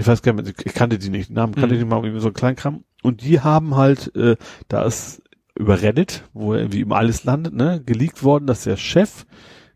Ich 0.00 0.06
weiß 0.06 0.22
gar 0.22 0.32
nicht, 0.32 0.54
ich 0.64 0.72
kannte 0.74 0.98
die 0.98 1.10
nicht, 1.10 1.28
den 1.28 1.34
Namen 1.34 1.54
kannte 1.54 1.68
Mhm. 1.68 1.74
ich 1.74 1.78
nicht 1.80 1.90
mal, 1.90 2.02
irgendwie 2.02 2.20
so 2.22 2.28
ein 2.28 2.34
Kleinkram. 2.34 2.84
Und 3.02 3.22
die 3.22 3.40
haben 3.40 3.76
halt, 3.76 4.14
äh, 4.16 4.36
da 4.68 4.84
ist 4.84 5.22
über 5.54 5.82
Reddit, 5.82 6.24
wo 6.32 6.54
irgendwie 6.54 6.80
immer 6.80 6.96
alles 6.96 7.24
landet, 7.24 7.52
ne, 7.54 7.82
geleakt 7.84 8.22
worden, 8.22 8.46
dass 8.46 8.64
der 8.64 8.76
Chef 8.78 9.26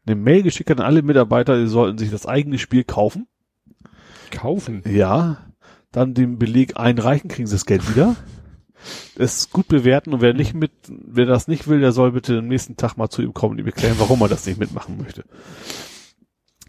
eine 0.07 0.17
Mail 0.17 0.43
geschickt 0.43 0.71
hat 0.71 0.81
an 0.81 0.87
alle 0.87 1.03
Mitarbeiter, 1.03 1.59
die 1.61 1.67
sollten 1.67 1.99
sich 1.99 2.11
das 2.11 2.27
eigene 2.27 2.59
Spiel 2.59 2.85
kaufen. 2.85 3.27
Kaufen. 4.31 4.83
Ja. 4.87 5.39
Dann 5.93 6.15
den 6.15 6.39
Beleg 6.39 6.79
einreichen, 6.79 7.29
kriegen 7.29 7.47
sie 7.47 7.55
das 7.55 7.67
Geld 7.67 7.89
wieder. 7.95 8.17
Es 9.17 9.51
gut 9.51 9.69
bewerten 9.69 10.13
und 10.13 10.21
wer 10.21 10.35
nicht 10.35 10.55
mit, 10.55 10.73
wer 10.89 11.27
das 11.27 11.49
nicht 11.49 11.69
will, 11.69 11.81
der 11.81 11.93
soll 11.93 12.13
bitte 12.13 12.39
am 12.39 12.49
nächsten 12.49 12.77
Tag 12.77 12.97
mal 12.97 13.09
zu 13.09 13.23
ihm 13.23 13.33
kommen 13.35 13.53
und 13.53 13.59
ihm 13.59 13.67
erklären, 13.67 13.97
warum 13.99 14.21
er 14.23 14.29
das 14.29 14.47
nicht 14.47 14.59
mitmachen 14.59 14.99
möchte. 14.99 15.25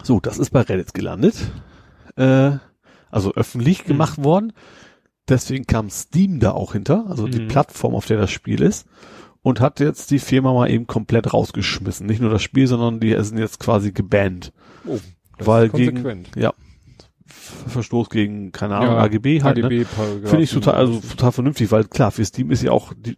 So, 0.03 0.19
das 0.19 0.37
ist 0.37 0.51
bei 0.51 0.61
Reddit 0.61 0.93
gelandet. 0.93 1.35
Äh, 2.17 2.57
also 3.15 3.33
öffentlich 3.33 3.83
Mhm. 3.83 3.87
gemacht 3.87 4.23
worden. 4.23 4.53
Deswegen 5.27 5.65
kam 5.65 5.89
Steam 5.89 6.39
da 6.39 6.51
auch 6.51 6.73
hinter, 6.73 7.05
also 7.09 7.27
die 7.27 7.41
Mhm. 7.41 7.47
Plattform, 7.47 7.95
auf 7.95 8.05
der 8.05 8.17
das 8.17 8.29
Spiel 8.31 8.61
ist. 8.61 8.87
Und 9.41 9.59
hat 9.59 9.79
jetzt 9.79 10.09
die 10.11 10.19
Firma 10.19 10.53
mal 10.53 10.69
eben 10.69 10.87
komplett 10.87 11.31
rausgeschmissen. 11.33 12.05
Nicht 12.07 12.19
nur 12.19 12.31
das 12.31 12.41
Spiel, 12.41 12.65
sondern 12.67 12.99
die 12.99 13.15
sind 13.23 13.37
jetzt 13.37 13.59
quasi 13.59 13.91
gebannt. 13.91 14.51
Oh, 14.85 14.99
das 15.37 15.47
Weil 15.47 15.65
ist 15.65 15.71
konsequent. 15.71 16.29
Ja. 16.35 16.53
Verstoß 17.27 18.09
gegen, 18.09 18.51
keine 18.51 18.75
Ahnung, 18.75 18.95
Ja, 18.95 19.01
AGB 19.01 19.41
halt. 19.43 19.57
Ne? 19.57 19.65
AGB-Paragraphen. 19.65 20.27
Finde 20.27 20.43
ich 20.43 20.51
total, 20.51 20.75
also 20.75 20.99
total 20.99 21.31
vernünftig, 21.31 21.71
weil 21.71 21.83
klar, 21.85 22.11
für 22.11 22.23
Steam 22.25 22.51
ist 22.51 22.63
ja 22.63 22.71
auch 22.71 22.93
die, 22.95 23.17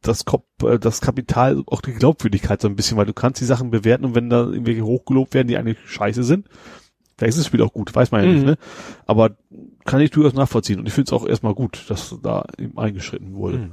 das, 0.00 0.24
Kop 0.24 0.46
äh, 0.64 0.78
das 0.78 1.00
Kapital, 1.00 1.62
auch 1.66 1.80
die 1.80 1.92
Glaubwürdigkeit 1.92 2.60
so 2.60 2.68
ein 2.68 2.76
bisschen, 2.76 2.96
weil 2.96 3.06
du 3.06 3.12
kannst 3.12 3.40
die 3.40 3.44
Sachen 3.44 3.70
bewerten 3.70 4.04
und 4.04 4.14
wenn 4.14 4.30
da 4.30 4.42
irgendwelche 4.44 4.84
hochgelobt 4.84 5.34
werden, 5.34 5.48
die 5.48 5.56
eigentlich 5.56 5.78
scheiße 5.86 6.24
sind, 6.24 6.48
vielleicht 7.22 7.30
ist 7.36 7.38
das 7.38 7.46
Spiel 7.46 7.62
auch 7.62 7.72
gut, 7.72 7.94
weiß 7.94 8.10
man 8.10 8.22
ja 8.22 8.28
Mhm. 8.28 8.34
nicht, 8.34 8.46
ne? 8.46 8.56
Aber 9.06 9.30
kann 9.84 10.00
ich 10.00 10.10
durchaus 10.10 10.34
nachvollziehen 10.34 10.78
und 10.80 10.86
ich 10.86 10.92
finde 10.92 11.08
es 11.08 11.12
auch 11.12 11.26
erstmal 11.26 11.54
gut, 11.54 11.84
dass 11.88 12.14
da 12.22 12.44
eben 12.58 12.76
eingeschritten 12.78 13.34
wurde. 13.34 13.58
Mhm. 13.58 13.70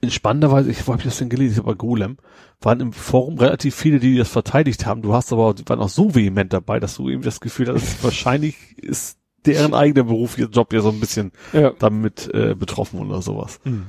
In 0.00 0.10
spannenderweise, 0.10 0.70
ich, 0.70 0.86
wo 0.86 0.92
habe 0.92 1.02
ich 1.02 1.08
das 1.08 1.18
denn 1.18 1.28
gelesen? 1.28 1.52
Ich 1.52 1.58
habe 1.58 1.72
bei 1.72 1.74
Golem, 1.76 2.16
waren 2.60 2.80
im 2.80 2.92
Forum 2.92 3.38
relativ 3.38 3.74
viele, 3.74 3.98
die 3.98 4.16
das 4.16 4.28
verteidigt 4.28 4.86
haben. 4.86 5.02
Du 5.02 5.12
hast 5.12 5.32
aber, 5.32 5.52
die 5.52 5.68
waren 5.68 5.80
auch 5.80 5.88
so 5.90 6.14
vehement 6.14 6.52
dabei, 6.52 6.80
dass 6.80 6.94
du 6.96 7.10
eben 7.10 7.22
das 7.22 7.40
Gefühl 7.40 7.68
hast, 7.68 8.02
wahrscheinlich 8.04 8.56
ist 8.78 9.18
deren 9.44 9.74
eigener 9.74 10.04
Beruf, 10.04 10.38
ihr 10.38 10.46
Job 10.48 10.72
ja 10.72 10.80
so 10.80 10.88
ein 10.88 11.00
bisschen 11.00 11.32
Ja. 11.52 11.72
damit 11.78 12.32
äh, 12.32 12.54
betroffen 12.54 13.00
oder 13.00 13.20
sowas. 13.20 13.60
Mhm. 13.64 13.86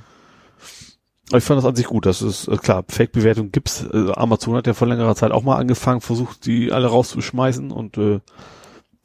Ich 1.33 1.43
fand 1.43 1.57
das 1.57 1.65
an 1.65 1.75
sich 1.75 1.87
gut. 1.87 2.05
Das 2.05 2.21
ist 2.21 2.47
äh, 2.47 2.57
klar, 2.57 2.83
Fake-Bewertung 2.87 3.51
gibt's. 3.51 3.83
Äh, 3.91 4.11
Amazon 4.13 4.55
hat 4.55 4.67
ja 4.67 4.73
vor 4.73 4.87
längerer 4.87 5.15
Zeit 5.15 5.31
auch 5.31 5.43
mal 5.43 5.57
angefangen, 5.57 6.01
versucht 6.01 6.45
die 6.45 6.71
alle 6.71 6.87
rauszuschmeißen 6.87 7.71
und 7.71 7.97
äh, 7.97 8.19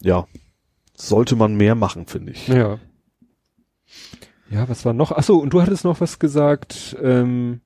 ja, 0.00 0.26
sollte 0.94 1.36
man 1.36 1.54
mehr 1.54 1.74
machen, 1.74 2.06
finde 2.06 2.32
ich. 2.32 2.48
Ja. 2.48 2.78
Ja, 4.50 4.68
was 4.68 4.84
war 4.84 4.92
noch? 4.92 5.12
Ach 5.12 5.22
so, 5.22 5.38
und 5.38 5.52
du 5.52 5.62
hattest 5.62 5.84
noch 5.84 6.00
was 6.00 6.18
gesagt, 6.18 6.96
ähm, 7.00 7.60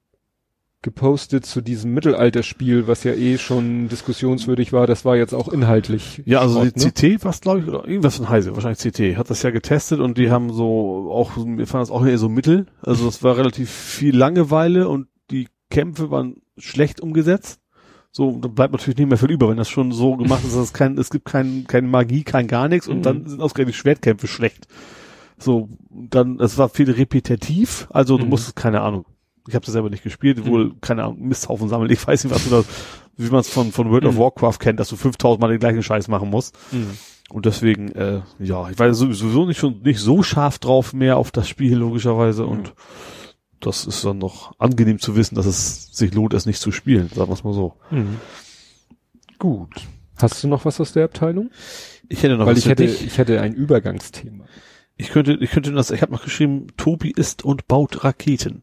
gepostet 0.84 1.46
zu 1.46 1.62
diesem 1.62 1.94
Mittelalterspiel, 1.94 2.86
was 2.86 3.02
ja 3.04 3.12
eh 3.14 3.38
schon 3.38 3.88
diskussionswürdig 3.88 4.72
war. 4.72 4.86
Das 4.86 5.04
war 5.06 5.16
jetzt 5.16 5.32
auch 5.32 5.48
inhaltlich. 5.48 6.22
Ja, 6.26 6.40
also 6.40 6.60
Schrott, 6.60 6.74
die 6.76 6.90
CT, 7.16 7.24
was 7.24 7.40
glaube 7.40 7.60
ich, 7.60 7.66
oder 7.66 7.88
irgendwas 7.88 8.16
von 8.18 8.28
Heise, 8.28 8.54
wahrscheinlich 8.54 8.78
CT, 8.78 9.16
hat 9.16 9.30
das 9.30 9.42
ja 9.42 9.50
getestet 9.50 9.98
und 10.00 10.18
die 10.18 10.30
haben 10.30 10.52
so 10.52 11.10
auch, 11.10 11.36
wir 11.36 11.66
fanden 11.66 11.82
das 11.82 11.90
auch 11.90 12.04
eher 12.06 12.18
so 12.18 12.28
mittel. 12.28 12.66
Also 12.82 13.08
es 13.08 13.22
war 13.22 13.36
relativ 13.36 13.70
viel 13.70 14.14
Langeweile 14.14 14.88
und 14.88 15.08
die 15.30 15.48
Kämpfe 15.70 16.10
waren 16.10 16.36
schlecht 16.58 17.00
umgesetzt. 17.00 17.60
So, 18.12 18.38
da 18.40 18.46
bleibt 18.48 18.72
natürlich 18.72 18.98
nicht 18.98 19.08
mehr 19.08 19.18
viel 19.18 19.30
über, 19.32 19.48
wenn 19.48 19.56
das 19.56 19.68
schon 19.70 19.90
so 19.90 20.16
gemacht 20.16 20.44
ist, 20.44 20.54
dass 20.54 20.62
es 20.64 20.72
kein, 20.74 20.98
es 20.98 21.10
gibt 21.10 21.24
kein, 21.24 21.64
keine 21.66 21.88
Magie, 21.88 22.22
kein 22.22 22.46
gar 22.46 22.68
nichts 22.68 22.86
und 22.86 22.98
Mhm. 22.98 23.02
dann 23.02 23.26
sind 23.26 23.40
ausgerechnet 23.40 23.74
Schwertkämpfe 23.74 24.28
schlecht. 24.28 24.68
So, 25.38 25.68
dann, 25.90 26.38
es 26.38 26.56
war 26.58 26.68
viel 26.68 26.90
repetitiv, 26.90 27.88
also 27.90 28.16
du 28.18 28.24
Mhm. 28.24 28.30
musstest, 28.30 28.54
keine 28.54 28.82
Ahnung, 28.82 29.04
ich 29.48 29.54
habe 29.54 29.64
das 29.64 29.72
selber 29.72 29.90
nicht 29.90 30.02
gespielt, 30.02 30.46
wohl, 30.46 30.74
keine 30.80 31.04
Ahnung, 31.04 31.20
Misthaufen 31.28 31.68
sammeln, 31.68 31.90
ich 31.90 32.06
weiß 32.06 32.24
nicht, 32.24 32.34
was 32.34 32.44
du 32.44 32.50
da, 32.50 32.64
wie 33.16 33.30
man 33.30 33.40
es 33.40 33.48
von, 33.48 33.72
von 33.72 33.90
World 33.90 34.04
of 34.06 34.14
Mhm. 34.14 34.18
Warcraft 34.20 34.58
kennt, 34.58 34.80
dass 34.80 34.88
du 34.88 34.96
5000 34.96 35.40
Mal 35.40 35.48
den 35.50 35.58
gleichen 35.60 35.82
Scheiß 35.82 36.08
machen 36.08 36.30
musst. 36.30 36.56
Mhm. 36.72 36.90
Und 37.30 37.46
deswegen, 37.46 37.92
äh, 37.92 38.20
ja, 38.38 38.68
ich 38.70 38.78
war 38.78 38.92
sowieso 38.92 39.46
nicht 39.46 39.58
schon 39.58 39.80
nicht 39.82 39.98
so 39.98 40.22
scharf 40.22 40.58
drauf 40.58 40.92
mehr 40.92 41.16
auf 41.16 41.30
das 41.30 41.48
Spiel 41.48 41.76
logischerweise 41.76 42.46
und 42.46 42.74
das 43.60 43.86
ist 43.86 44.04
dann 44.04 44.18
noch 44.18 44.52
angenehm 44.58 44.98
zu 44.98 45.16
wissen, 45.16 45.34
dass 45.34 45.46
es 45.46 45.96
sich 45.96 46.12
lohnt, 46.14 46.34
es 46.34 46.44
nicht 46.44 46.60
zu 46.60 46.70
spielen, 46.70 47.08
sagen 47.08 47.30
wir 47.30 47.34
es 47.34 47.44
mal 47.44 47.54
so. 47.54 47.74
Mhm. 47.90 48.16
Gut. 49.38 49.70
Hast 50.16 50.42
du 50.44 50.48
noch 50.48 50.64
was 50.64 50.80
aus 50.80 50.92
der 50.92 51.04
Abteilung? 51.04 51.50
Ich 52.08 52.22
hätte 52.22 52.36
noch 52.36 52.46
Weil 52.46 52.52
was 52.56 52.60
ich 52.60 52.68
hätte, 52.68 52.84
ich 52.84 53.18
hätte 53.18 53.40
ein 53.40 53.54
Übergangsthema. 53.54 54.44
Ich 54.96 55.08
könnte, 55.08 55.32
ich 55.40 55.50
könnte 55.50 55.72
das, 55.72 55.90
ich 55.90 56.02
habe 56.02 56.12
noch 56.12 56.22
geschrieben, 56.22 56.68
Tobi 56.76 57.10
isst 57.10 57.44
und 57.44 57.66
baut 57.66 58.04
Raketen. 58.04 58.62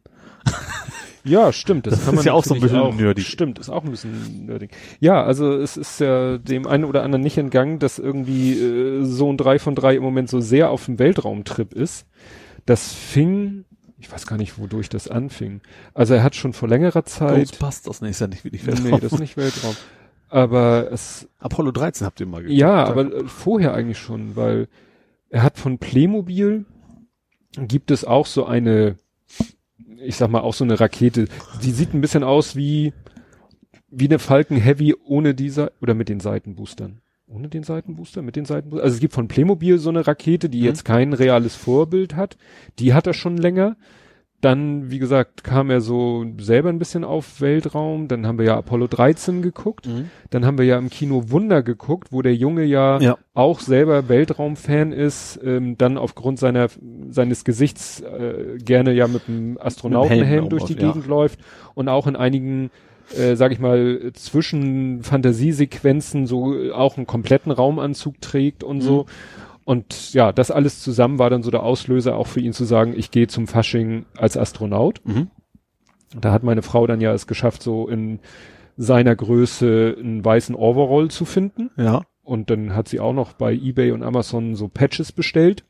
Ja, 1.24 1.54
stimmt. 1.54 1.86
Das, 1.86 1.94
Das 1.96 2.06
kann 2.06 2.14
ist 2.16 2.18
man 2.18 2.26
ja 2.26 2.34
auch 2.34 2.44
so 2.44 2.56
ein 2.56 2.62
bisschen 2.62 2.96
nerdig. 2.98 3.28
Stimmt, 3.28 3.60
ist 3.60 3.70
auch 3.70 3.84
ein 3.84 3.92
bisschen 3.92 4.46
nerdig. 4.48 4.72
Ja, 5.00 5.24
also 5.24 5.54
es 5.54 5.78
ist 5.78 6.00
ja 6.00 6.40
dem 6.40 6.66
einen 6.66 6.84
oder 6.84 7.04
anderen 7.04 7.22
nicht 7.22 7.38
entgangen, 7.38 7.78
dass 7.78 8.00
irgendwie 8.00 8.54
äh, 8.60 9.04
Sohn 9.04 9.38
3 9.38 9.60
von 9.60 9.76
3 9.76 9.98
im 9.98 10.04
Moment 10.04 10.30
so 10.30 10.40
sehr 10.42 10.72
auf 10.72 10.86
dem 10.86 10.98
Weltraumtrip 10.98 11.74
ist. 11.74 12.08
Das 12.66 12.92
fing, 12.92 13.66
ich 14.00 14.12
weiß 14.12 14.26
gar 14.26 14.38
nicht, 14.38 14.58
wodurch 14.58 14.90
das 14.90 15.08
anfing. 15.08 15.62
Also 15.94 16.16
er 16.16 16.24
hat 16.24 16.36
schon 16.36 16.54
vor 16.54 16.68
längerer 16.68 17.06
Zeit. 17.06 17.50
Ghostbusters, 17.50 18.02
nee, 18.02 18.10
ist 18.10 18.22
ja 18.22 18.26
nicht 18.28 18.44
wirklich 18.44 18.64
Nee, 18.66 18.74
Weltraum. 18.86 19.00
das 19.02 19.14
ist 19.14 19.20
nicht 19.20 19.38
Weltraum. 19.38 19.76
Aber 20.30 20.92
es, 20.92 21.28
Apollo 21.38 21.72
13 21.72 22.08
habt 22.08 22.20
ihr 22.20 22.26
mal 22.26 22.42
geguckt. 22.42 22.58
ja, 22.58 22.84
aber 22.86 23.14
äh, 23.14 23.24
vorher 23.28 23.76
eigentlich 23.76 24.00
schon, 24.00 24.36
weil 24.36 24.70
er 25.30 25.44
hat 25.44 25.60
von 25.60 25.78
Playmobil 25.78 26.66
gibt 27.60 27.92
es 27.92 28.06
auch 28.06 28.26
so 28.26 28.46
eine, 28.46 28.96
ich 30.04 30.16
sag 30.16 30.30
mal 30.30 30.42
auch 30.42 30.54
so 30.54 30.64
eine 30.64 30.80
Rakete, 30.80 31.28
die 31.64 31.72
sieht 31.72 31.94
ein 31.94 32.02
bisschen 32.02 32.24
aus 32.24 32.56
wie 32.56 32.94
wie 33.90 34.06
eine 34.08 34.20
Falcon 34.20 34.58
Heavy 34.58 34.96
ohne 35.04 35.36
dieser 35.36 35.72
oder 35.82 35.94
mit 35.94 36.08
den 36.10 36.20
Seitenboostern. 36.22 37.02
Ohne 37.28 37.50
den 37.50 37.64
Seitenbooster, 37.64 38.22
mit 38.22 38.36
den 38.36 38.46
Seitenboostern. 38.46 38.84
Also 38.86 38.96
es 38.96 39.00
gibt 39.02 39.14
von 39.14 39.28
Playmobil 39.28 39.78
so 39.80 39.90
eine 39.90 40.06
Rakete, 40.08 40.50
die 40.50 40.60
Mhm. 40.60 40.66
jetzt 40.66 40.86
kein 40.86 41.14
reales 41.14 41.56
Vorbild 41.56 42.16
hat. 42.16 42.38
Die 42.80 42.94
hat 42.94 43.08
er 43.08 43.14
schon 43.14 43.38
länger. 43.38 43.76
Dann, 44.42 44.90
wie 44.90 45.00
gesagt, 45.00 45.44
kam 45.44 45.70
er 45.70 45.82
so 45.82 46.26
selber 46.40 46.70
ein 46.70 46.80
bisschen 46.80 47.04
auf 47.04 47.42
Weltraum. 47.42 48.08
Dann 48.08 48.26
haben 48.26 48.40
wir 48.40 48.46
ja 48.46 48.58
Apollo 48.58 48.88
13 48.88 49.42
geguckt. 49.42 49.88
Mhm. 49.88 50.10
Dann 50.32 50.46
haben 50.46 50.58
wir 50.58 50.66
ja 50.66 50.78
im 50.78 50.90
Kino 50.90 51.30
Wunder 51.30 51.62
geguckt, 51.62 52.08
wo 52.12 52.22
der 52.22 52.36
Junge 52.36 52.64
ja, 52.64 53.00
Ja. 53.00 53.18
auch 53.34 53.60
selber 53.60 54.10
Weltraumfan 54.10 54.92
ist, 54.92 55.40
ähm, 55.44 55.78
dann 55.78 55.98
aufgrund 55.98 56.40
seiner 56.40 56.68
seines 57.10 57.44
Gesichts 57.46 58.02
äh, 58.02 58.58
gerne 58.58 58.94
ja 58.94 59.08
mit 59.08 59.24
einem 59.28 59.58
Astronautenhelm 59.60 60.28
Helm 60.28 60.50
durch 60.50 60.64
die 60.66 60.76
auf, 60.76 60.82
ja. 60.82 60.88
Gegend 60.92 61.08
läuft 61.08 61.40
und 61.76 61.88
auch 61.88 62.08
in 62.08 62.16
einigen 62.16 62.72
äh, 63.18 63.36
sag 63.36 63.52
ich 63.52 63.60
mal, 63.60 64.12
zwischen 64.14 65.04
Fantasiesequenzen 65.04 66.28
so 66.28 66.56
äh, 66.56 66.72
auch 66.72 66.98
einen 66.98 67.08
kompletten 67.08 67.52
Raumanzug 67.52 68.22
trägt 68.22 68.64
und 68.64 68.82
so. 68.82 69.06
Und 69.66 70.14
ja, 70.14 70.32
das 70.32 70.52
alles 70.52 70.82
zusammen 70.82 71.20
war 71.20 71.30
dann 71.30 71.44
so 71.44 71.52
der 71.52 71.64
Auslöser 71.64 72.16
auch 72.16 72.28
für 72.28 72.40
ihn 72.40 72.54
zu 72.54 72.66
sagen, 72.66 72.94
ich 72.96 73.12
gehe 73.12 73.28
zum 73.28 73.48
Fasching 73.48 74.06
als 74.18 74.38
Astronaut. 74.38 75.02
Mhm. 75.04 75.30
Da 76.20 76.32
hat 76.32 76.44
meine 76.44 76.62
Frau 76.62 76.88
dann 76.88 77.00
ja 77.00 77.14
es 77.14 77.28
geschafft, 77.28 77.64
so 77.64 77.88
in 77.88 78.20
seiner 78.76 79.16
Größe 79.16 79.96
einen 80.00 80.26
weißen 80.26 80.56
Overall 80.56 81.10
zu 81.10 81.26
finden. 81.26 81.70
Ja. 81.78 82.02
Und 82.24 82.50
dann 82.50 82.76
hat 82.76 82.88
sie 82.88 83.00
auch 83.00 83.14
noch 83.14 83.34
bei 83.34 83.54
eBay 83.54 83.92
und 83.92 84.04
Amazon 84.04 84.56
so 84.56 84.68
Patches 84.68 85.12
bestellt. 85.12 85.64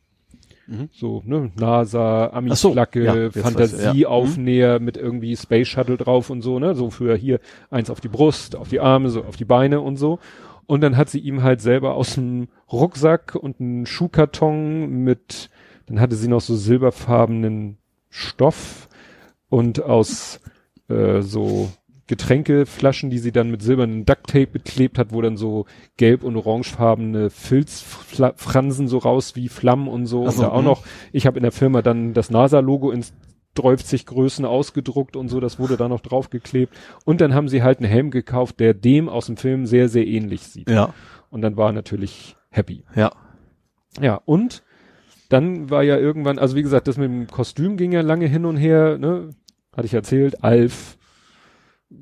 Mhm. 0.67 0.89
So, 0.91 1.21
ne, 1.25 1.51
NASA, 1.55 2.31
Ach 2.33 2.55
so, 2.55 2.69
ja, 2.69 2.83
Ami-Flagge, 2.83 3.27
ich, 3.27 3.35
ja. 3.35 3.41
Fantasieaufnäher 3.41 4.79
mit 4.79 4.95
irgendwie 4.95 5.35
Space 5.35 5.67
Shuttle 5.67 5.97
drauf 5.97 6.29
und 6.29 6.41
so, 6.41 6.59
ne, 6.59 6.75
so 6.75 6.89
für 6.89 7.15
hier 7.15 7.39
eins 7.69 7.89
auf 7.89 7.99
die 7.99 8.07
Brust, 8.07 8.55
auf 8.55 8.69
die 8.69 8.79
Arme, 8.79 9.09
so 9.09 9.23
auf 9.23 9.35
die 9.35 9.45
Beine 9.45 9.81
und 9.81 9.97
so. 9.97 10.19
Und 10.71 10.79
dann 10.79 10.95
hat 10.95 11.09
sie 11.09 11.19
ihm 11.19 11.43
halt 11.43 11.59
selber 11.59 11.95
aus 11.95 12.13
dem 12.13 12.47
Rucksack 12.71 13.35
und 13.35 13.59
einen 13.59 13.85
Schuhkarton 13.85 15.03
mit, 15.03 15.49
dann 15.87 15.99
hatte 15.99 16.15
sie 16.15 16.29
noch 16.29 16.39
so 16.39 16.55
silberfarbenen 16.55 17.77
Stoff 18.09 18.87
und 19.49 19.83
aus 19.83 20.39
äh, 20.87 21.21
so 21.23 21.73
Getränkeflaschen, 22.07 23.09
die 23.09 23.17
sie 23.19 23.33
dann 23.33 23.51
mit 23.51 23.61
silbernen 23.61 24.05
Ducktape 24.05 24.47
beklebt 24.47 24.97
hat, 24.97 25.11
wo 25.11 25.21
dann 25.21 25.35
so 25.35 25.65
gelb- 25.97 26.23
und 26.23 26.37
orangefarbene 26.37 27.29
Filzfransen 27.31 28.87
so 28.87 28.97
raus 28.97 29.35
wie 29.35 29.49
Flammen 29.49 29.89
und 29.89 30.05
so. 30.05 30.25
Ach 30.25 30.31
so, 30.31 30.43
und 30.43 30.47
da 30.47 30.53
auch 30.53 30.59
mhm. 30.59 30.67
noch, 30.67 30.83
ich 31.11 31.27
habe 31.27 31.37
in 31.37 31.43
der 31.43 31.51
Firma 31.51 31.81
dann 31.81 32.13
das 32.13 32.29
NASA-Logo 32.29 32.91
in 32.91 33.03
30 33.55 34.05
Größen 34.05 34.45
ausgedruckt 34.45 35.15
und 35.15 35.27
so, 35.29 35.39
das 35.39 35.59
wurde 35.59 35.77
da 35.77 35.87
noch 35.87 35.99
draufgeklebt. 35.99 36.73
Und 37.05 37.21
dann 37.21 37.33
haben 37.33 37.49
sie 37.49 37.63
halt 37.63 37.79
einen 37.79 37.89
Helm 37.89 38.11
gekauft, 38.11 38.59
der 38.59 38.73
dem 38.73 39.09
aus 39.09 39.25
dem 39.25 39.37
Film 39.37 39.65
sehr, 39.65 39.89
sehr 39.89 40.07
ähnlich 40.07 40.43
sieht. 40.43 40.69
Ja. 40.69 40.93
Und 41.29 41.41
dann 41.41 41.57
war 41.57 41.69
er 41.69 41.73
natürlich 41.73 42.35
happy. 42.49 42.83
Ja. 42.95 43.11
Ja, 43.99 44.21
und 44.25 44.63
dann 45.29 45.69
war 45.69 45.83
ja 45.83 45.97
irgendwann, 45.97 46.39
also 46.39 46.55
wie 46.55 46.63
gesagt, 46.63 46.87
das 46.87 46.97
mit 46.97 47.09
dem 47.09 47.27
Kostüm 47.27 47.77
ging 47.77 47.91
ja 47.91 48.01
lange 48.01 48.27
hin 48.27 48.45
und 48.45 48.57
her, 48.57 48.97
ne? 48.97 49.29
Hatte 49.73 49.85
ich 49.85 49.93
erzählt, 49.93 50.43
Alf, 50.43 50.97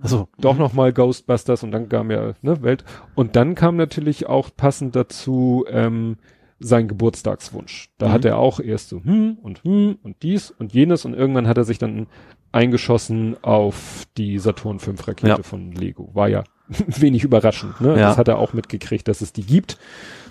Also 0.01 0.29
doch 0.39 0.57
noch 0.57 0.73
mal 0.73 0.93
Ghostbusters 0.93 1.63
und 1.63 1.71
dann 1.71 1.89
kam 1.89 2.11
ja 2.11 2.33
ne, 2.41 2.61
Welt 2.61 2.85
und 3.15 3.35
dann 3.35 3.55
kam 3.55 3.75
natürlich 3.75 4.27
auch 4.27 4.49
passend 4.55 4.95
dazu 4.95 5.65
ähm, 5.69 6.17
sein 6.59 6.87
Geburtstagswunsch. 6.87 7.89
Da 7.97 8.07
Mhm. 8.07 8.11
hat 8.11 8.25
er 8.25 8.37
auch 8.37 8.59
erst 8.59 8.89
so 8.89 9.03
hm 9.03 9.37
und 9.41 9.63
hm 9.63 9.97
und 10.03 10.21
dies 10.23 10.51
und 10.51 10.73
jenes 10.73 11.05
und 11.05 11.13
irgendwann 11.13 11.47
hat 11.47 11.57
er 11.57 11.63
sich 11.63 11.77
dann 11.77 12.07
eingeschossen 12.51 13.37
auf 13.43 14.05
die 14.17 14.39
Saturn 14.39 14.79
5 14.79 15.07
Rakete 15.07 15.27
Ja. 15.27 15.43
von 15.43 15.71
Lego. 15.71 16.09
War 16.13 16.27
ja 16.29 16.43
wenig 16.87 17.23
überraschend, 17.23 17.79
ne? 17.81 17.89
Ja. 17.89 18.09
Das 18.09 18.17
hat 18.17 18.27
er 18.27 18.37
auch 18.39 18.53
mitgekriegt, 18.53 19.07
dass 19.07 19.21
es 19.21 19.33
die 19.33 19.43
gibt. 19.43 19.77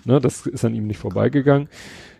Ne? 0.04 0.20
Das 0.20 0.46
ist 0.46 0.64
an 0.64 0.74
ihm 0.74 0.86
nicht 0.86 0.98
vorbeigegangen. 0.98 1.68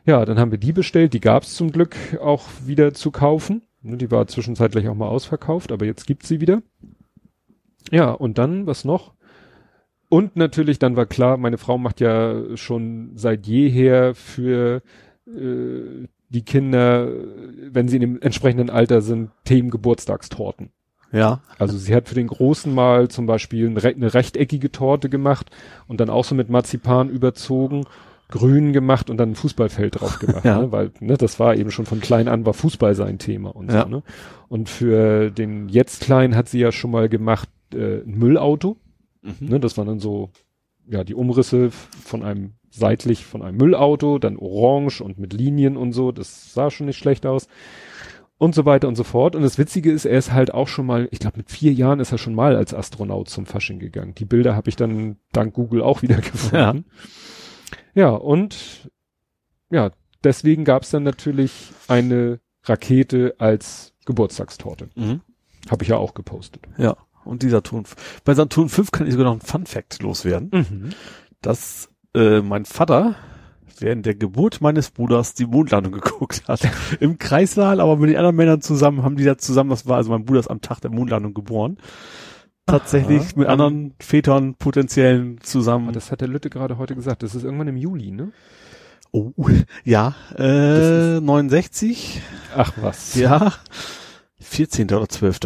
Ja, 0.06 0.24
dann 0.24 0.38
haben 0.38 0.50
wir 0.50 0.58
die 0.58 0.72
bestellt, 0.72 1.12
die 1.14 1.20
gab 1.20 1.42
es 1.42 1.54
zum 1.54 1.70
Glück 1.70 1.96
auch 2.22 2.44
wieder 2.64 2.94
zu 2.94 3.10
kaufen. 3.10 3.62
Ne, 3.82 3.96
Die 3.96 4.10
war 4.10 4.26
zwischenzeitlich 4.26 4.88
auch 4.88 4.94
mal 4.94 5.08
ausverkauft, 5.08 5.70
aber 5.70 5.84
jetzt 5.84 6.06
gibt's 6.06 6.28
sie 6.28 6.40
wieder. 6.40 6.62
Ja, 7.90 8.10
und 8.10 8.38
dann, 8.38 8.66
was 8.66 8.84
noch? 8.84 9.12
Und 10.08 10.36
natürlich, 10.36 10.78
dann 10.78 10.96
war 10.96 11.06
klar, 11.06 11.36
meine 11.36 11.58
Frau 11.58 11.76
macht 11.78 12.00
ja 12.00 12.56
schon 12.56 13.10
seit 13.14 13.46
jeher 13.46 14.14
für 14.14 14.82
äh, 15.26 16.06
die 16.30 16.42
Kinder, 16.44 17.08
wenn 17.70 17.88
sie 17.88 17.96
in 17.96 18.00
dem 18.02 18.20
entsprechenden 18.22 18.70
Alter 18.70 19.00
sind, 19.02 19.30
Themen 19.44 19.70
Geburtstagstorten. 19.70 20.70
ja, 21.12 21.40
Also 21.58 21.76
sie 21.78 21.94
hat 21.94 22.08
für 22.08 22.14
den 22.14 22.26
Großen 22.28 22.74
mal 22.74 23.08
zum 23.08 23.26
Beispiel 23.26 23.66
eine, 23.68 23.82
re 23.82 23.88
eine 23.88 24.12
rechteckige 24.14 24.70
Torte 24.72 25.08
gemacht 25.08 25.50
und 25.86 26.00
dann 26.00 26.10
auch 26.10 26.24
so 26.24 26.34
mit 26.34 26.48
Marzipan 26.50 27.08
überzogen, 27.10 27.84
grün 28.30 28.74
gemacht 28.74 29.08
und 29.08 29.16
dann 29.16 29.30
ein 29.32 29.34
Fußballfeld 29.36 30.00
drauf 30.00 30.18
gemacht, 30.18 30.44
Ja. 30.44 30.60
ne? 30.60 30.72
weil 30.72 30.90
ne, 31.00 31.16
das 31.16 31.38
war 31.40 31.54
eben 31.56 31.70
schon 31.70 31.86
von 31.86 32.00
klein 32.00 32.28
an 32.28 32.44
war 32.44 32.52
Fußball 32.54 32.94
sein 32.94 33.18
Thema 33.18 33.54
und 33.56 33.70
Ja. 33.72 33.82
so. 33.84 33.88
Ne? 33.88 34.02
Und 34.48 34.68
für 34.68 35.30
den 35.30 35.68
jetzt 35.70 36.00
Kleinen 36.02 36.34
hat 36.36 36.48
sie 36.48 36.60
ja 36.60 36.72
schon 36.72 36.90
mal 36.90 37.08
gemacht 37.08 37.48
äh, 37.74 38.02
ein 38.02 38.18
Müllauto. 38.18 38.76
Mhm. 39.40 39.48
Ne? 39.48 39.60
Das 39.60 39.76
waren 39.76 39.86
dann 39.86 40.00
so 40.00 40.30
ja 40.86 41.04
die 41.04 41.14
Umrisse 41.14 41.70
von 41.70 42.22
einem 42.22 42.54
seitlich 42.70 43.24
von 43.24 43.42
einem 43.42 43.56
Müllauto, 43.56 44.18
dann 44.18 44.36
orange 44.36 45.00
und 45.00 45.18
mit 45.18 45.32
Linien 45.32 45.76
und 45.76 45.92
so. 45.92 46.12
Das 46.12 46.52
sah 46.52 46.70
schon 46.70 46.86
nicht 46.86 46.98
schlecht 46.98 47.26
aus 47.26 47.48
und 48.38 48.54
so 48.54 48.64
weiter 48.64 48.88
und 48.88 48.94
so 48.94 49.04
fort. 49.04 49.34
Und 49.34 49.42
das 49.42 49.58
Witzige 49.58 49.90
ist, 49.90 50.04
er 50.04 50.18
ist 50.18 50.32
halt 50.32 50.54
auch 50.54 50.68
schon 50.68 50.86
mal, 50.86 51.08
ich 51.10 51.18
glaube 51.18 51.38
mit 51.38 51.50
vier 51.50 51.72
Jahren 51.72 52.00
ist 52.00 52.12
er 52.12 52.18
schon 52.18 52.34
mal 52.34 52.56
als 52.56 52.72
Astronaut 52.72 53.28
zum 53.28 53.46
Fasching 53.46 53.78
gegangen. 53.78 54.14
Die 54.14 54.24
Bilder 54.24 54.54
habe 54.54 54.68
ich 54.68 54.76
dann 54.76 55.16
dank 55.32 55.54
Google 55.54 55.82
auch 55.82 56.02
wieder 56.02 56.16
gefunden. 56.20 56.84
Ja, 57.94 58.10
und 58.10 58.90
ja, 59.70 59.90
deswegen 60.24 60.64
gab 60.64 60.82
es 60.82 60.90
dann 60.90 61.02
natürlich 61.02 61.72
eine 61.88 62.40
Rakete 62.64 63.34
als 63.38 63.94
Geburtstagstorte. 64.06 64.88
Mhm. 64.94 65.20
Habe 65.68 65.82
ich 65.82 65.90
ja 65.90 65.96
auch 65.96 66.14
gepostet. 66.14 66.62
Ja. 66.78 66.96
Und 67.28 67.42
dieser 67.42 67.58
Saturn, 67.58 67.84
bei 68.24 68.34
Saturn 68.34 68.68
5 68.68 68.90
kann 68.90 69.06
ich 69.06 69.12
sogar 69.12 69.26
noch 69.26 69.32
einen 69.32 69.40
Fun 69.40 69.66
Fact 69.66 70.02
loswerden, 70.02 70.50
Mhm. 70.52 70.90
dass 71.42 71.88
äh, 72.14 72.40
mein 72.40 72.64
Vater 72.64 73.14
während 73.80 74.06
der 74.06 74.14
Geburt 74.16 74.60
meines 74.60 74.90
Bruders 74.90 75.34
die 75.34 75.46
Mondlandung 75.46 75.92
geguckt 76.00 76.42
hat. 76.48 76.60
Im 77.00 77.18
Kreissaal, 77.18 77.80
aber 77.80 77.96
mit 77.96 78.10
den 78.10 78.16
anderen 78.16 78.36
Männern 78.36 78.60
zusammen 78.60 79.02
haben 79.04 79.16
die 79.16 79.24
da 79.24 79.38
zusammen, 79.38 79.70
das 79.70 79.86
war 79.86 79.96
also 79.98 80.10
mein 80.10 80.24
Bruder 80.24 80.40
ist 80.40 80.50
am 80.50 80.60
Tag 80.60 80.80
der 80.80 80.90
Mondlandung 80.90 81.34
geboren. 81.34 81.78
Tatsächlich 82.66 83.22
Aha. 83.22 83.32
mit 83.36 83.48
anderen 83.48 83.94
Vätern 84.00 84.54
potenziellen 84.56 85.40
zusammen. 85.42 85.84
Aber 85.86 85.92
das 85.94 86.10
hat 86.12 86.20
der 86.20 86.28
Lütte 86.28 86.50
gerade 86.50 86.76
heute 86.76 86.94
gesagt. 86.94 87.22
Das 87.22 87.34
ist 87.34 87.44
irgendwann 87.44 87.68
im 87.68 87.76
Juli, 87.78 88.10
ne? 88.10 88.32
oh, 89.10 89.32
ja, 89.84 90.14
äh, 90.36 91.18
69, 91.20 92.20
Ach 92.54 92.72
was. 92.80 93.14
ja, 93.14 93.54
14. 94.40 94.86
oder 94.92 95.08
12. 95.08 95.38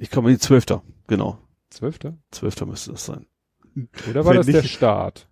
Ich 0.00 0.10
komme 0.10 0.30
in 0.30 0.36
die 0.36 0.40
12. 0.40 0.80
Genau. 1.06 1.38
Zwölfter? 1.68 2.16
12. 2.30 2.66
müsste 2.66 2.92
das 2.92 3.04
sein. 3.04 3.26
Oder 4.08 4.24
war 4.24 4.32
Wenn 4.32 4.38
das 4.38 4.46
der 4.46 4.62
nicht- 4.62 4.72
Start? 4.74 5.28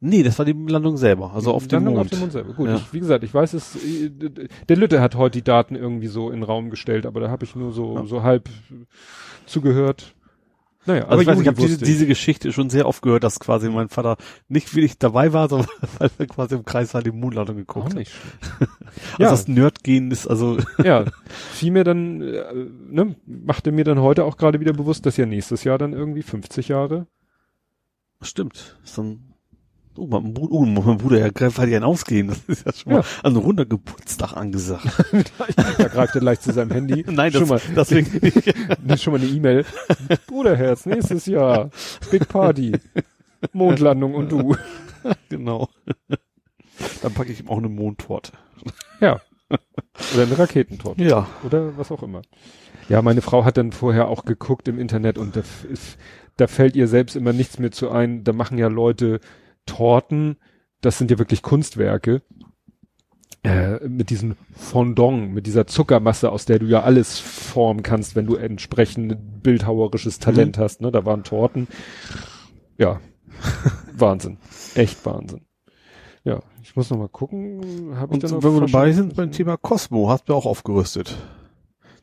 Nee, 0.00 0.24
das 0.24 0.36
war 0.36 0.44
die 0.44 0.52
Landung 0.52 0.96
selber, 0.96 1.32
also 1.32 1.54
auf 1.54 1.68
dem 1.68 1.76
Landung 1.76 1.94
Mond. 1.94 2.06
Auf 2.06 2.10
dem 2.10 2.18
Mond 2.18 2.32
selber. 2.32 2.54
Gut, 2.54 2.66
Ja. 2.66 2.74
ich, 2.74 2.92
wie 2.92 2.98
gesagt, 2.98 3.22
ich 3.22 3.32
weiß 3.32 3.52
es, 3.54 3.78
der 4.68 4.76
Lütte 4.76 5.00
hat 5.00 5.14
heute 5.14 5.38
die 5.38 5.44
Daten 5.44 5.76
irgendwie 5.76 6.08
so 6.08 6.28
in 6.30 6.40
den 6.40 6.42
Raum 6.42 6.70
gestellt, 6.70 7.06
aber 7.06 7.20
da 7.20 7.30
habe 7.30 7.44
ich 7.44 7.54
nur 7.54 7.72
so, 7.72 7.94
Ja. 7.98 8.06
so 8.06 8.24
halb 8.24 8.48
zugehört. 9.46 10.16
Naja, 10.84 11.06
Also 11.06 11.22
ich 11.22 11.28
weiß, 11.28 11.40
ich 11.40 11.46
habe 11.46 11.60
diese, 11.60 11.78
diese 11.78 12.06
Geschichte 12.06 12.52
schon 12.52 12.68
sehr 12.68 12.86
oft 12.86 13.02
gehört, 13.02 13.22
dass 13.22 13.38
quasi 13.38 13.68
mein 13.68 13.88
Vater 13.88 14.16
nicht 14.48 14.74
wirklich 14.74 14.98
dabei 14.98 15.32
war, 15.32 15.48
sondern 15.48 15.68
weil 15.98 16.10
er 16.18 16.26
quasi 16.26 16.54
im 16.56 16.64
Kreis 16.64 16.94
halt 16.94 17.06
die 17.06 17.12
Mondlandung 17.12 17.56
auch 17.56 17.58
geguckt 17.58 17.90
hat. 17.90 17.94
nicht. 17.94 18.12
Also 19.18 19.22
ja, 19.22 19.30
das 19.30 19.48
Nerd-Gehen 19.48 20.10
ist 20.10 20.26
also, 20.26 20.58
ja, 20.82 21.06
fiel 21.52 21.70
mir 21.70 21.82
dann, 21.82 22.20
äh, 22.20 22.52
ne, 22.90 23.16
machte 23.24 23.72
mir 23.72 23.84
dann 23.84 24.00
heute 24.00 24.24
auch 24.24 24.36
gerade 24.36 24.60
wieder 24.60 24.74
bewusst, 24.74 25.06
dass 25.06 25.16
ja 25.16 25.24
nächstes 25.24 25.64
Jahr 25.64 25.78
dann 25.78 25.94
irgendwie 25.94 26.22
50 26.22 26.68
Jahre. 26.68 27.06
stimmt, 28.20 28.78
ist 28.84 28.98
dann, 28.98 29.31
oh, 29.96 30.06
mein 30.06 30.34
Bruder, 30.34 30.52
oh, 30.52 30.64
mein 30.64 30.98
Bruder, 30.98 31.18
ja, 31.18 31.28
greift 31.30 31.58
halt 31.58 31.70
ja 31.70 31.82
ausgehen, 31.82 32.28
das 32.28 32.38
ist 32.46 32.66
ja 32.66 32.72
schon 32.72 32.92
Ja. 32.92 32.98
mal 32.98 33.04
ein 33.22 33.36
runder 33.36 33.66
Geburtstag 33.66 34.36
angesagt. 34.36 34.86
da 35.78 35.88
greift 35.88 36.14
er 36.14 36.22
leicht 36.22 36.42
zu 36.42 36.52
seinem 36.52 36.70
Handy. 36.72 37.04
Nein, 37.10 37.32
schon 37.32 37.48
das, 37.48 37.48
mal, 37.48 37.60
deswegen, 37.76 38.06
ist 38.88 39.02
schon 39.02 39.12
mal 39.12 39.20
eine 39.20 39.30
E-Mail. 39.30 39.64
Bruderherz, 40.26 40.86
nächstes 40.86 41.26
Jahr. 41.26 41.70
Big 42.10 42.28
Party. 42.28 42.72
Mondlandung 43.52 44.14
und 44.14 44.30
du. 44.30 44.56
genau. 45.28 45.68
Dann 47.02 47.12
packe 47.12 47.32
ich 47.32 47.40
ihm 47.40 47.48
auch 47.48 47.58
eine 47.58 47.68
Mondtorte. 47.68 48.32
Ja. 49.00 49.20
Oder 50.14 50.22
eine 50.22 50.38
Raketentorte. 50.38 51.02
Ja. 51.02 51.26
Oder 51.44 51.76
was 51.76 51.90
auch 51.90 52.02
immer. 52.02 52.22
Ja, 52.88 53.02
meine 53.02 53.22
Frau 53.22 53.44
hat 53.44 53.56
dann 53.56 53.72
vorher 53.72 54.08
auch 54.08 54.24
geguckt 54.24 54.68
im 54.68 54.78
Internet 54.78 55.18
und 55.18 55.36
da, 55.36 55.40
ist, 55.70 55.98
da 56.36 56.46
fällt 56.46 56.76
ihr 56.76 56.88
selbst 56.88 57.16
immer 57.16 57.32
nichts 57.32 57.58
mehr 57.58 57.70
zu 57.70 57.90
ein. 57.90 58.24
Da 58.24 58.32
machen 58.32 58.58
ja 58.58 58.68
Leute 58.68 59.20
Torten, 59.66 60.36
das 60.80 60.98
sind 60.98 61.10
ja 61.10 61.18
wirklich 61.18 61.42
Kunstwerke, 61.42 62.22
äh, 63.44 63.86
mit 63.88 64.10
diesem 64.10 64.36
Fondant, 64.54 65.32
mit 65.32 65.46
dieser 65.46 65.66
Zuckermasse, 65.66 66.30
aus 66.30 66.44
der 66.44 66.58
du 66.60 66.66
ja 66.66 66.82
alles 66.82 67.18
formen 67.18 67.82
kannst, 67.82 68.14
wenn 68.14 68.26
du 68.26 68.36
entsprechend 68.36 69.42
bildhauerisches 69.42 70.18
Talent 70.20 70.58
hast. 70.58 70.80
Ne? 70.80 70.92
Da 70.92 71.04
waren 71.04 71.24
Torten. 71.24 71.66
Ja, 72.78 73.00
Wahnsinn. 73.96 74.38
Echt 74.74 75.04
Wahnsinn. 75.04 75.42
Ja, 76.24 76.40
ich 76.62 76.76
muss 76.76 76.88
noch 76.90 76.98
mal 76.98 77.08
gucken. 77.08 77.96
Hab 77.96 78.10
ich 78.10 78.14
Und 78.14 78.22
da 78.24 78.28
noch 78.28 78.44
wenn 78.44 78.54
wir 78.54 78.60
dabei 78.66 78.92
sind 78.92 79.16
beim 79.16 79.32
Thema 79.32 79.56
Cosmo, 79.56 80.08
hast 80.08 80.28
du 80.28 80.34
auch 80.34 80.46
aufgerüstet. 80.46 81.16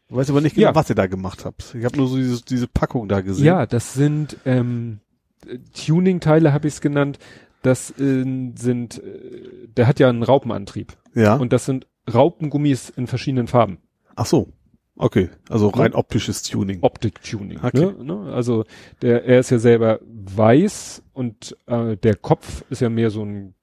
Du 0.10 0.16
weißt 0.16 0.30
aber 0.32 0.42
nicht 0.42 0.56
genau, 0.56 0.68
Ja. 0.70 0.76
was 0.76 0.90
ihr 0.90 0.96
da 0.96 1.08
gemacht 1.08 1.46
habt. 1.46 1.74
Ich 1.78 1.86
habe 1.86 1.96
nur 1.96 2.08
so 2.08 2.18
diese, 2.18 2.44
diese 2.44 2.68
Packung 2.68 3.08
da 3.08 3.22
gesehen. 3.22 3.46
Ja, 3.46 3.66
das 3.66 3.94
sind 3.94 4.36
ähm, 4.46 5.00
äh, 5.48 5.60
Tuning-Teile, 5.86 6.52
habe 6.52 6.68
ich 6.68 6.74
es 6.74 6.82
genannt. 6.82 7.18
Das 7.62 7.92
äh, 8.00 8.24
sind, 8.56 9.04
äh, 9.04 9.68
der 9.68 9.88
hat 9.88 10.00
ja 10.00 10.10
einen 10.10 10.24
Raupenantrieb. 10.24 10.98
Ja. 11.14 11.36
Und 11.36 11.54
das 11.54 11.66
sind 11.66 11.88
Raupengummis 12.12 12.90
in 12.90 13.08
verschiedenen 13.08 13.48
Farben. 13.48 13.80
Ach 14.16 14.26
so. 14.26 14.54
Okay. 14.96 15.30
Also 15.50 15.70
rein 15.70 15.94
optisches 15.94 16.44
Tuning. 16.44 16.80
Optik-Tuning. 16.82 17.60
Okay. 17.64 17.94
Ne? 18.00 18.04
Ne? 18.04 18.34
Also 18.34 18.66
der, 19.02 19.24
er 19.24 19.40
ist 19.40 19.50
ja 19.50 19.58
selber 19.58 20.00
weiß 20.04 21.04
und 21.14 21.56
äh, 21.68 21.96
der 21.96 22.16
Kopf 22.16 22.66
ist 22.70 22.82
ja 22.82 22.90
mehr 22.90 23.10
so 23.10 23.24
ein 23.24 23.56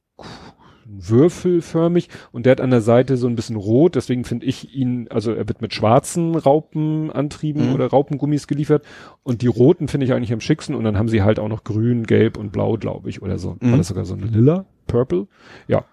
würfelförmig 0.89 2.09
und 2.33 2.47
der 2.47 2.53
hat 2.53 2.61
an 2.61 2.71
der 2.71 2.81
Seite 2.81 3.17
so 3.17 3.27
ein 3.27 3.37
bisschen 3.37 3.57
rot, 3.57 3.95
deswegen 3.95 4.25
finde 4.25 4.47
ich 4.47 4.75
ihn, 4.75 5.09
also 5.11 5.33
er 5.33 5.49
wird 5.49 5.61
mit 5.61 5.75
schwarzen 5.75 6.35
Raupenantrieben 6.37 7.69
Mhm. 7.69 7.75
oder 7.75 7.87
Raupengummis 7.89 8.47
geliefert 8.47 8.85
und 9.23 9.43
die 9.43 9.47
roten 9.49 9.89
finde 9.89 10.07
ich 10.07 10.13
eigentlich 10.13 10.33
am 10.33 10.41
schicksten 10.41 10.75
und 10.75 10.85
dann 10.85 10.97
haben 10.97 11.09
sie 11.09 11.23
halt 11.23 11.39
auch 11.39 11.49
noch 11.49 11.65
grün, 11.65 12.05
gelb 12.05 12.37
und 12.37 12.53
blau, 12.53 12.77
glaube 12.77 13.09
ich, 13.11 13.23
oder 13.23 13.39
so. 13.39 13.57
Mhm. 13.61 13.71
War 13.73 13.79
das 13.79 13.89
sogar 13.89 14.05
so 14.05 14.15
ein 14.15 14.21
lila, 14.21 14.65
purple? 14.87 15.27
Ja. 15.69 15.85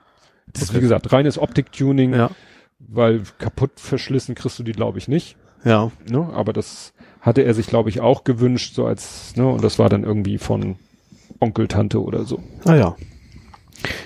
Das 0.52 0.64
ist 0.64 0.70
Okay. 0.70 0.78
wie 0.78 0.82
gesagt 0.82 1.12
reines 1.12 1.40
Optik-Tuning, 1.40 2.14
Ja. 2.14 2.30
weil 2.80 3.24
kaputt 3.40 3.72
verschlissen 3.78 4.36
kriegst 4.36 4.60
du 4.60 4.64
die, 4.64 4.74
glaube 4.74 4.98
ich, 4.98 5.08
nicht. 5.08 5.38
Ja. 5.64 5.92
Ne? 6.10 6.30
Aber 6.34 6.52
das 6.54 6.94
hatte 7.22 7.42
er 7.44 7.54
sich, 7.54 7.68
glaube 7.68 7.90
ich, 7.90 8.02
auch 8.02 8.26
gewünscht, 8.26 8.76
so 8.76 8.86
als, 8.86 9.36
ne, 9.38 9.48
und 9.48 9.64
das 9.64 9.80
war 9.80 9.88
dann 9.90 10.04
irgendwie 10.04 10.38
von 10.38 10.76
Onkel, 11.40 11.68
Tante 11.70 12.04
oder 12.04 12.26
so. 12.26 12.44
Naja. 12.66 12.80
Ja, 12.80 12.96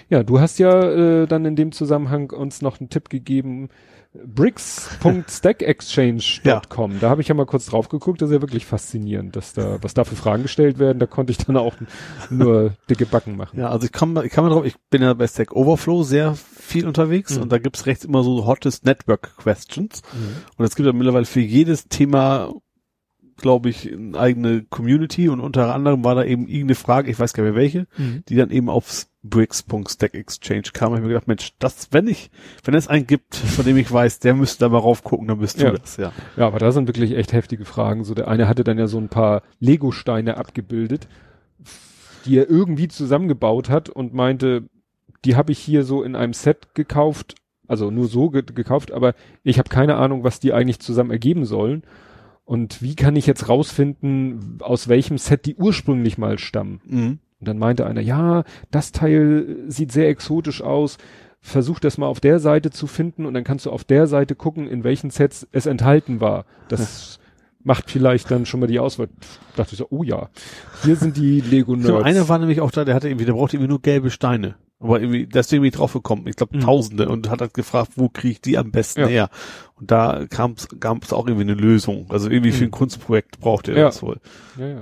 du 0.09 0.39
hast 0.39 0.59
ja 0.59 1.23
äh, 1.23 1.27
dann 1.27 1.45
in 1.45 1.55
dem 1.55 1.71
Zusammenhang 1.71 2.31
uns 2.31 2.61
noch 2.61 2.79
einen 2.79 2.89
Tipp 2.89 3.09
gegeben, 3.09 3.69
bricks.stackexchange.com. 4.13 6.99
Da 6.99 7.09
habe 7.09 7.21
ich 7.21 7.27
ja 7.27 7.35
mal 7.35 7.45
kurz 7.45 7.65
drauf 7.67 7.89
geguckt, 7.89 8.21
das 8.21 8.29
ist 8.29 8.35
ja 8.35 8.41
wirklich 8.41 8.65
faszinierend, 8.65 9.35
dass 9.35 9.53
da, 9.53 9.77
was 9.81 9.93
da 9.93 10.03
für 10.05 10.15
Fragen 10.15 10.43
gestellt 10.43 10.79
werden, 10.79 10.99
da 10.99 11.05
konnte 11.05 11.31
ich 11.31 11.37
dann 11.37 11.57
auch 11.57 11.75
nur 12.29 12.73
dicke 12.89 13.05
Backen 13.05 13.35
machen. 13.37 13.59
Ja, 13.59 13.69
also 13.69 13.85
ich 13.85 13.91
kann, 13.91 14.17
ich 14.23 14.31
kann 14.31 14.43
mal 14.43 14.49
drauf, 14.49 14.65
ich 14.65 14.75
bin 14.89 15.01
ja 15.01 15.13
bei 15.13 15.27
Stack 15.27 15.55
Overflow 15.55 16.03
sehr 16.03 16.35
viel 16.35 16.87
unterwegs 16.87 17.35
Mhm. 17.35 17.43
und 17.43 17.51
da 17.51 17.57
gibt's 17.59 17.85
rechts 17.85 18.05
immer 18.05 18.23
so 18.23 18.45
hottest 18.45 18.85
Network 18.85 19.35
Questions. 19.37 20.01
Mhm. 20.13 20.35
Und 20.57 20.65
es 20.65 20.75
gibt 20.75 20.87
ja 20.87 20.93
mittlerweile 20.93 21.25
für 21.25 21.41
jedes 21.41 21.87
Thema 21.87 22.51
glaube 23.39 23.69
ich, 23.69 23.93
eine 23.93 24.17
eigene 24.17 24.63
Community 24.63 25.29
und 25.29 25.41
unter 25.41 25.75
anderem 25.75 26.03
war 26.03 26.15
da 26.15 26.23
eben 26.23 26.47
irgendeine 26.47 26.73
Frage, 26.73 27.11
ich 27.11 27.19
weiß 27.19 27.33
gar 27.33 27.43
nicht 27.43 27.53
mehr 27.53 27.61
welche, 27.61 27.85
Mhm. 27.95 28.23
die 28.27 28.35
dann 28.35 28.49
eben 28.49 28.67
aufs 28.67 29.11
Bricks.stack 29.29 30.13
Exchange 30.13 30.63
kam. 30.73 30.93
Ich 30.93 30.97
hab 30.97 31.03
mir 31.03 31.09
gedacht, 31.09 31.27
Mensch, 31.27 31.53
das, 31.59 31.89
wenn 31.91 32.07
ich, 32.07 32.29
wenn 32.63 32.73
es 32.73 32.87
einen 32.87 33.07
gibt, 33.07 33.35
von 33.35 33.65
dem 33.65 33.77
ich 33.77 33.91
weiß, 33.91 34.19
der 34.19 34.33
müsste 34.33 34.65
da 34.65 34.69
mal 34.69 34.79
raufgucken, 34.79 35.27
dann 35.27 35.39
bist 35.39 35.59
du 35.59 35.65
Ja. 35.65 35.71
das, 35.71 35.97
ja. 35.97 36.11
Ja, 36.35 36.47
aber 36.47 36.59
da 36.59 36.71
sind 36.71 36.87
wirklich 36.87 37.15
echt 37.15 37.33
heftige 37.33 37.65
Fragen. 37.65 38.03
So 38.03 38.13
der 38.13 38.27
eine 38.27 38.47
hatte 38.47 38.63
dann 38.63 38.77
ja 38.77 38.87
so 38.87 38.97
ein 38.97 39.09
paar 39.09 39.43
Lego-Steine 39.59 40.37
abgebildet, 40.37 41.07
die 42.25 42.37
er 42.37 42.49
irgendwie 42.49 42.87
zusammengebaut 42.87 43.69
hat 43.69 43.89
und 43.89 44.13
meinte, 44.13 44.63
die 45.25 45.35
habe 45.35 45.51
ich 45.51 45.59
hier 45.59 45.83
so 45.83 46.03
in 46.03 46.15
einem 46.15 46.33
Set 46.33 46.73
gekauft, 46.75 47.35
also 47.67 47.91
nur 47.91 48.07
so 48.07 48.29
ge 48.29 48.43
gekauft, 48.43 48.91
aber 48.91 49.13
ich 49.43 49.59
habe 49.59 49.69
keine 49.69 49.95
Ahnung, 49.95 50.23
was 50.23 50.39
die 50.39 50.53
eigentlich 50.53 50.79
zusammen 50.79 51.11
ergeben 51.11 51.45
sollen. 51.45 51.83
Und 52.45 52.81
wie 52.81 52.95
kann 52.95 53.17
ich 53.17 53.27
jetzt 53.27 53.49
rausfinden, 53.49 54.59
aus 54.61 54.87
welchem 54.87 55.17
Set 55.17 55.45
die 55.45 55.55
ursprünglich 55.55 56.17
mal 56.17 56.39
stammen? 56.39 56.79
Mhm. 56.85 57.19
Und 57.39 57.47
dann 57.47 57.57
meinte 57.57 57.85
einer, 57.85 58.01
ja, 58.01 58.43
das 58.71 58.91
Teil 58.91 59.57
sieht 59.67 59.91
sehr 59.91 60.09
exotisch 60.09 60.61
aus. 60.61 60.97
Versuch 61.39 61.79
das 61.79 61.97
mal 61.97 62.07
auf 62.07 62.19
der 62.19 62.39
Seite 62.39 62.71
zu 62.71 62.87
finden 62.87 63.25
und 63.25 63.33
dann 63.33 63.43
kannst 63.43 63.65
du 63.65 63.71
auf 63.71 63.83
der 63.83 64.07
Seite 64.07 64.35
gucken, 64.35 64.67
in 64.67 64.83
welchen 64.83 65.11
Sets 65.11 65.47
es 65.51 65.65
enthalten 65.65 66.19
war. 66.19 66.45
Das 66.67 67.19
macht 67.63 67.91
vielleicht 67.91 68.31
dann 68.31 68.45
schon 68.45 68.59
mal 68.59 68.67
die 68.67 68.79
Auswahl. 68.79 69.09
Dachte 69.55 69.73
ich 69.73 69.77
so, 69.77 69.87
oh 69.89 70.03
ja, 70.03 70.29
hier 70.83 70.95
sind 70.95 71.15
die 71.15 71.41
Lego 71.41 71.75
So, 71.79 71.97
einer 71.97 72.27
war 72.27 72.39
nämlich 72.39 72.61
auch 72.61 72.71
da, 72.71 72.85
der 72.85 72.95
hatte 72.95 73.07
irgendwie, 73.07 73.25
der 73.25 73.33
brauchte 73.33 73.57
irgendwie 73.57 73.69
nur 73.69 73.81
gelbe 73.81 74.09
Steine. 74.09 74.55
Aber 74.79 75.01
irgendwie, 75.01 75.25
da 75.25 75.39
ist 75.39 75.51
irgendwie 75.51 75.71
drauf 75.71 75.93
gekommen, 75.93 76.27
ich 76.27 76.35
glaube 76.35 76.55
Mhm. 76.57 76.61
Tausende 76.61 77.09
und 77.09 77.31
hat 77.31 77.41
halt 77.41 77.55
gefragt, 77.55 77.93
wo 77.95 78.09
kriege 78.09 78.33
ich 78.33 78.41
die 78.41 78.59
am 78.59 78.69
besten 78.69 78.99
Ja. 79.01 79.07
her? 79.07 79.29
Und 79.73 79.89
da 79.89 80.25
kam 80.29 80.53
es 80.53 81.13
auch 81.13 81.25
irgendwie 81.25 81.49
eine 81.49 81.55
Lösung. 81.55 82.05
Also 82.09 82.29
irgendwie 82.29 82.51
für 82.51 82.65
ein 82.65 82.67
Mhm. 82.67 82.71
Kunstprojekt 82.71 83.39
brauchte 83.39 83.71
er 83.71 83.77
Ja. 83.79 83.85
das 83.85 84.03
wohl. 84.03 84.17
Ja, 84.59 84.67
ja. 84.67 84.81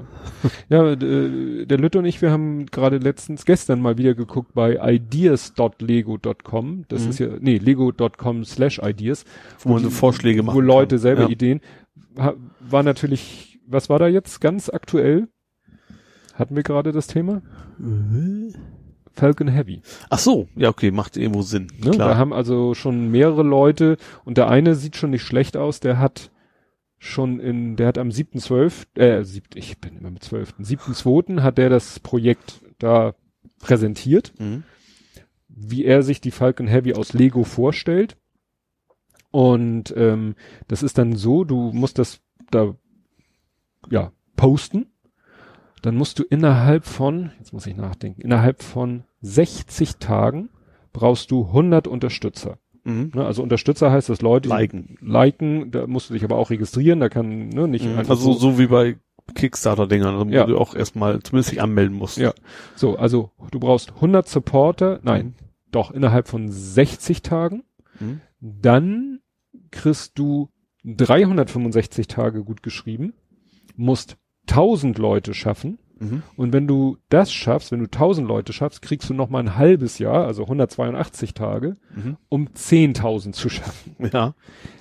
ja, 0.70 0.92
äh, 0.92 1.66
der 1.66 1.78
Lütte 1.78 2.00
und 2.00 2.06
ich, 2.06 2.22
wir 2.22 2.30
haben 2.32 2.66
gerade 2.66 2.98
letztens, 2.98 3.46
gestern 3.46 3.80
mal 3.82 3.98
wieder 3.98 4.16
geguckt 4.16 4.54
bei 4.54 4.78
ideas.lego.com. 4.96 6.84
Das 6.90 7.04
Mhm. 7.04 7.10
ist 7.10 7.20
ja, 7.20 7.28
nee, 7.40 7.58
lego.com 7.58 8.44
slash 8.44 8.82
ideas. 8.84 9.24
Wo 9.60 9.74
man 9.74 9.84
so 9.84 9.90
Vorschläge 9.90 10.44
machen 10.44 10.56
Wo 10.58 10.62
Leute 10.62 10.96
kann. 10.96 11.02
selber 11.02 11.22
Ja. 11.24 11.30
Ideen. 11.30 11.62
War 12.16 12.84
natürlich, 12.84 13.60
was 13.66 13.90
war 13.90 14.00
da 14.00 14.08
jetzt 14.08 14.42
ganz 14.42 14.70
aktuell? 14.70 15.30
Hatten 16.34 16.56
wir 16.58 16.64
gerade 16.64 16.92
das 16.92 17.08
Thema? 17.08 17.42
Falcon 19.16 19.48
Heavy. 19.48 19.82
Ach 20.10 20.20
so, 20.20 20.48
ja 20.56 20.70
okay, 20.70 20.92
macht 20.92 21.18
irgendwo 21.18 21.42
Sinn. 21.42 21.68
Ne? 21.78 21.86
Da 21.86 21.92
Klar. 21.92 22.18
haben 22.18 22.34
also 22.34 22.74
schon 22.74 23.10
mehrere 23.10 23.44
Leute 23.44 23.98
und 24.24 24.38
der 24.38 24.50
eine 24.50 24.76
sieht 24.76 24.96
schon 24.96 25.12
nicht 25.12 25.24
schlecht 25.24 25.58
aus, 25.58 25.80
der 25.80 26.00
hat 26.00 26.32
schon 26.98 27.40
in, 27.40 27.76
der 27.76 27.88
hat 27.88 27.98
am 27.98 28.10
7.12., 28.10 28.98
äh, 29.00 29.24
siebt, 29.24 29.56
ich 29.56 29.80
bin 29.80 29.98
immer 29.98 30.12
mit 30.12 30.24
12., 30.24 30.56
7.2. 30.60 31.42
hat 31.42 31.58
der 31.58 31.70
das 31.70 32.00
Projekt 32.00 32.62
da 32.80 33.14
präsentiert, 33.60 34.34
Mhm. 34.40 34.64
wie 35.48 35.86
er 35.86 36.04
sich 36.04 36.20
die 36.22 36.32
Falcon 36.32 36.68
Heavy 36.68 36.94
aus 36.94 37.14
Lego 37.14 37.44
vorstellt. 37.44 38.18
Und 39.32 39.94
ähm, 39.98 40.36
das 40.68 40.82
ist 40.84 40.98
dann 40.98 41.16
so, 41.16 41.44
du 41.44 41.72
musst 41.74 42.00
das 42.00 42.22
da 42.52 42.76
ja 43.90 44.12
posten. 44.36 44.88
Dann 45.86 45.96
musst 45.96 46.18
du 46.18 46.24
innerhalb 46.24 46.86
von, 46.86 47.32
jetzt 47.38 47.54
muss 47.54 47.68
ich 47.68 47.76
nachdenken, 47.76 48.22
innerhalb 48.22 48.64
von 48.64 49.04
60 49.22 49.98
Tagen 49.98 50.50
brauchst 50.94 51.30
du 51.30 51.46
100 51.46 51.88
Unterstützer. 51.88 52.58
Mhm. 52.86 53.12
Ne? 53.14 53.24
Also 53.24 53.44
Unterstützer 53.44 53.92
heißt, 53.92 54.10
dass 54.10 54.22
Leute 54.22 54.50
Liken. 54.50 54.98
liken, 55.00 55.70
da 55.70 55.86
musst 55.86 56.10
du 56.10 56.16
dich 56.16 56.24
aber 56.24 56.38
auch 56.38 56.50
registrieren, 56.50 57.00
da 57.00 57.10
kann 57.10 57.50
ne, 57.50 57.68
nicht 57.68 57.86
Mhm. 57.86 58.00
einfach 58.00 58.12
Also 58.12 58.34
so, 58.34 58.40
so 58.40 58.58
wie 58.60 58.66
bei 58.68 58.98
Kickstarter-Dingern, 59.36 60.16
also 60.16 60.28
wo 60.28 60.32
Ja. 60.34 60.46
du 60.46 60.58
auch 60.58 60.74
erstmal 60.76 61.22
zumindest 61.22 61.52
dich 61.52 61.62
anmelden 61.62 61.96
musst. 61.98 62.18
Ja. 62.18 62.34
so, 62.76 62.96
also 62.98 63.30
du 63.52 63.60
brauchst 63.60 63.94
100 64.02 64.28
Supporter, 64.28 65.00
nein, 65.04 65.26
Mhm. 65.28 65.34
doch 65.72 65.92
innerhalb 65.92 66.28
von 66.28 66.50
60 66.50 67.22
Tagen. 67.22 67.64
Mhm. 68.00 68.22
Dann 68.40 69.20
kriegst 69.70 70.18
du 70.18 70.50
365 70.84 72.08
Tage 72.08 72.44
gut 72.44 72.64
geschrieben, 72.64 73.14
musst 73.76 74.18
1000 74.48 74.98
Leute 74.98 75.34
schaffen 75.34 75.78
Mhm. 75.98 76.24
und 76.36 76.52
wenn 76.52 76.68
du 76.68 76.98
das 77.08 77.32
schaffst, 77.32 77.72
wenn 77.72 77.80
du 77.80 77.86
1000 77.90 78.28
Leute 78.28 78.52
schaffst, 78.52 78.82
kriegst 78.82 79.10
du 79.10 79.14
noch 79.14 79.30
mal 79.30 79.40
ein 79.40 79.56
halbes 79.56 79.98
Jahr, 79.98 80.26
also 80.26 80.44
182 80.44 81.34
Tage, 81.34 81.78
Mhm. 81.96 82.18
um 82.28 82.50
10.000 82.54 83.34
zu 83.34 83.48
schaffen. 83.50 83.96
Ja. 84.14 84.34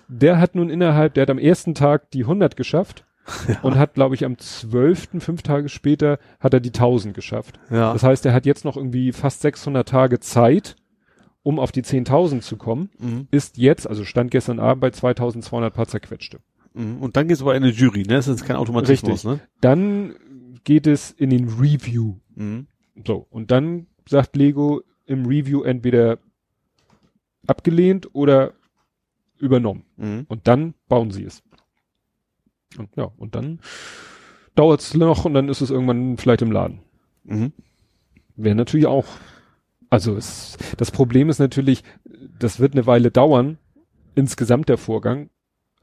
Der 0.08 0.38
hat 0.38 0.54
nun 0.54 0.70
innerhalb, 0.70 1.14
der 1.14 1.22
hat 1.22 1.30
am 1.30 1.38
ersten 1.38 1.74
Tag 1.74 2.10
die 2.10 2.24
100 2.24 2.56
geschafft 2.56 3.04
Ja. 3.48 3.60
und 3.62 3.76
hat, 3.78 3.94
glaube 3.94 4.14
ich, 4.16 4.24
am 4.24 4.36
12., 4.38 5.20
fünf 5.20 5.42
Tage 5.42 5.68
später, 5.68 6.18
hat 6.40 6.52
er 6.52 6.60
die 6.60 6.72
1000 6.72 7.14
geschafft. 7.14 7.58
Ja. 7.70 7.92
Das 7.92 8.02
heißt, 8.02 8.26
er 8.26 8.32
hat 8.34 8.44
jetzt 8.44 8.64
noch 8.64 8.76
irgendwie 8.76 9.12
fast 9.12 9.40
600 9.40 9.88
Tage 9.88 10.18
Zeit, 10.20 10.74
um 11.44 11.58
auf 11.60 11.70
die 11.72 11.82
10.000 11.82 12.42
zu 12.42 12.56
kommen, 12.56 12.90
Mhm. 12.98 13.28
ist 13.30 13.56
jetzt, 13.56 13.88
also 13.88 14.04
stand 14.04 14.30
gestern 14.32 14.58
Abend 14.58 14.80
bei 14.80 14.90
2200 14.90 15.72
paar 15.72 15.86
zerquetschte. 15.86 16.38
Mhm. 16.74 16.98
Und 16.98 17.16
dann 17.16 17.28
geht's 17.28 17.40
aber 17.40 17.56
in 17.56 17.62
eine 17.62 17.72
Jury, 17.72 18.02
ne? 18.02 18.14
Das 18.14 18.28
ist 18.28 18.44
kein 18.44 18.56
Automatismus, 18.56 19.24
Richtig. 19.24 19.30
ne? 19.30 19.40
Dann 19.60 20.14
geht 20.64 20.86
es 20.86 21.10
in 21.10 21.30
den 21.30 21.48
Review. 21.48 22.16
Mhm. 22.34 22.66
So, 23.06 23.26
und 23.30 23.50
dann 23.50 23.86
sagt 24.08 24.36
Lego 24.36 24.82
im 25.06 25.26
Review 25.26 25.62
entweder 25.62 26.18
abgelehnt 27.46 28.14
oder 28.14 28.54
übernommen. 29.38 29.84
Mhm. 29.96 30.26
Und 30.28 30.46
dann 30.48 30.74
bauen 30.88 31.10
sie 31.10 31.24
es. 31.24 31.42
Und 32.78 32.94
ja, 32.96 33.04
und 33.16 33.34
dann 33.34 33.60
dauert 34.54 34.80
es 34.80 34.94
noch 34.94 35.24
und 35.24 35.34
dann 35.34 35.48
ist 35.48 35.60
es 35.60 35.70
irgendwann 35.70 36.16
vielleicht 36.16 36.42
im 36.42 36.52
Laden. 36.52 36.80
Mhm. 37.24 37.52
Wäre 38.36 38.54
natürlich 38.54 38.86
auch, 38.86 39.06
also 39.90 40.16
es, 40.16 40.56
das 40.76 40.90
Problem 40.90 41.28
ist 41.28 41.38
natürlich, 41.38 41.84
das 42.38 42.58
wird 42.58 42.72
eine 42.72 42.86
Weile 42.86 43.10
dauern, 43.10 43.58
insgesamt 44.14 44.68
der 44.68 44.78
Vorgang. 44.78 45.30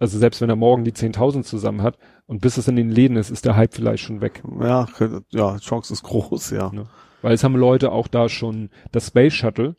Also 0.01 0.17
selbst 0.17 0.41
wenn 0.41 0.49
er 0.49 0.55
morgen 0.55 0.83
die 0.83 0.93
10.000 0.93 1.43
zusammen 1.43 1.83
hat 1.83 1.97
und 2.25 2.41
bis 2.41 2.57
es 2.57 2.67
in 2.67 2.75
den 2.75 2.89
Läden 2.89 3.17
ist, 3.17 3.29
ist 3.29 3.45
der 3.45 3.55
Hype 3.55 3.75
vielleicht 3.75 4.03
schon 4.03 4.19
weg. 4.19 4.41
Ja, 4.59 4.87
ja, 5.29 5.57
Chance 5.59 5.93
ist 5.93 6.01
groß, 6.01 6.49
ja. 6.49 6.71
Ne? 6.73 6.87
Weil 7.21 7.33
es 7.33 7.43
haben 7.43 7.55
Leute 7.55 7.91
auch 7.91 8.07
da 8.07 8.27
schon 8.27 8.69
das 8.91 9.07
Space 9.07 9.33
Shuttle, 9.33 9.75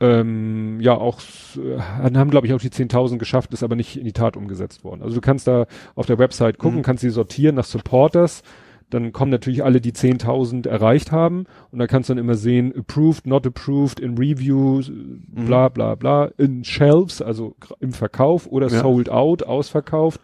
ähm, 0.00 0.80
ja 0.80 0.94
auch, 0.94 1.20
äh, 1.56 1.78
haben 1.80 2.30
glaube 2.30 2.46
ich 2.46 2.54
auch 2.54 2.60
die 2.60 2.70
10.000 2.70 3.18
geschafft, 3.18 3.52
ist 3.52 3.62
aber 3.64 3.74
nicht 3.76 3.96
in 3.96 4.04
die 4.04 4.12
Tat 4.12 4.36
umgesetzt 4.36 4.84
worden. 4.84 5.02
Also 5.02 5.16
du 5.16 5.20
kannst 5.20 5.46
da 5.48 5.66
auf 5.96 6.06
der 6.06 6.18
Website 6.18 6.58
gucken, 6.58 6.78
Mhm. 6.78 6.82
kannst 6.82 7.00
sie 7.02 7.10
sortieren 7.10 7.56
nach 7.56 7.64
Supporters, 7.64 8.42
dann 8.90 9.12
kommen 9.12 9.30
natürlich 9.30 9.64
alle, 9.64 9.80
die 9.80 9.92
10.000 9.92 10.68
erreicht 10.68 11.10
haben 11.10 11.46
und 11.72 11.78
da 11.78 11.86
kannst 11.86 12.08
du 12.08 12.14
dann 12.14 12.22
immer 12.22 12.34
sehen, 12.36 12.72
approved, 12.76 13.26
not 13.26 13.46
approved, 13.46 13.98
in 14.00 14.16
Reviews, 14.18 14.90
bla 14.92 15.68
bla 15.68 15.94
bla, 15.94 16.26
in 16.38 16.62
Shelves, 16.64 17.20
also 17.22 17.56
im 17.80 17.92
Verkauf 17.92 18.46
oder 18.46 18.68
Ja. 18.68 18.80
sold 18.80 19.08
out, 19.10 19.42
ausverkauft. 19.42 20.20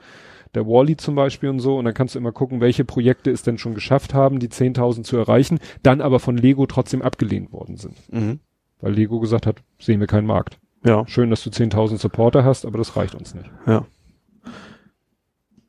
Der 0.55 0.67
Wally 0.67 0.97
zum 0.97 1.15
Beispiel 1.15 1.49
und 1.49 1.61
so 1.61 1.79
und 1.79 1.85
dann 1.85 1.95
kannst 1.95 2.15
du 2.17 2.19
immer 2.19 2.33
gucken, 2.33 2.61
welche 2.61 2.85
Projekte 2.85 3.31
es 3.31 3.43
denn 3.45 3.57
schon 3.59 3.75
geschafft 3.75 4.15
haben, 4.15 4.41
die 4.41 4.49
10.000 4.49 5.05
zu 5.05 5.17
erreichen, 5.17 5.59
dann 5.85 6.01
aber 6.01 6.19
von 6.19 6.37
Lego 6.37 6.67
trotzdem 6.67 7.03
abgelehnt 7.03 7.53
worden 7.53 7.77
sind. 7.77 7.95
Mhm. 8.13 8.41
Weil 8.81 8.93
Lego 8.95 9.21
gesagt 9.21 9.47
hat, 9.47 9.63
sehen 9.79 10.01
wir 10.01 10.07
keinen 10.09 10.27
Markt. 10.27 10.59
Ja, 10.85 11.07
Schön, 11.07 11.31
dass 11.31 11.45
du 11.45 11.51
10.000 11.51 11.99
Supporter 11.99 12.43
hast, 12.45 12.65
aber 12.67 12.79
das 12.79 12.97
reicht 12.97 13.15
uns 13.15 13.35
nicht. 13.35 13.51
ja. 13.67 13.85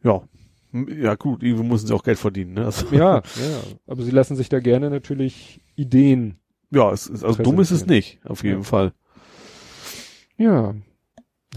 Ja. 0.04 0.22
Ja, 0.74 1.16
gut, 1.16 1.44
irgendwo 1.44 1.64
müssen 1.64 1.88
sie 1.88 1.94
auch 1.94 2.04
Geld 2.04 2.18
verdienen, 2.20 2.54
ne? 2.54 2.66
Also, 2.66 2.86
Ja, 2.96 3.16
ja, 3.36 3.62
aber 3.88 4.04
sie 4.04 4.12
lassen 4.12 4.36
sich 4.36 4.50
da 4.50 4.60
gerne 4.60 4.90
natürlich 4.90 5.62
Ideen. 5.76 6.40
ja, 6.72 6.92
es 6.92 7.08
ist, 7.08 7.24
also 7.24 7.42
dumm 7.44 7.60
ist 7.60 7.72
es 7.72 7.86
nicht, 7.86 8.20
auf 8.26 8.44
jeden 8.44 8.60
Ja. 8.60 8.64
Fall. 8.64 8.94
Ja. 10.38 10.76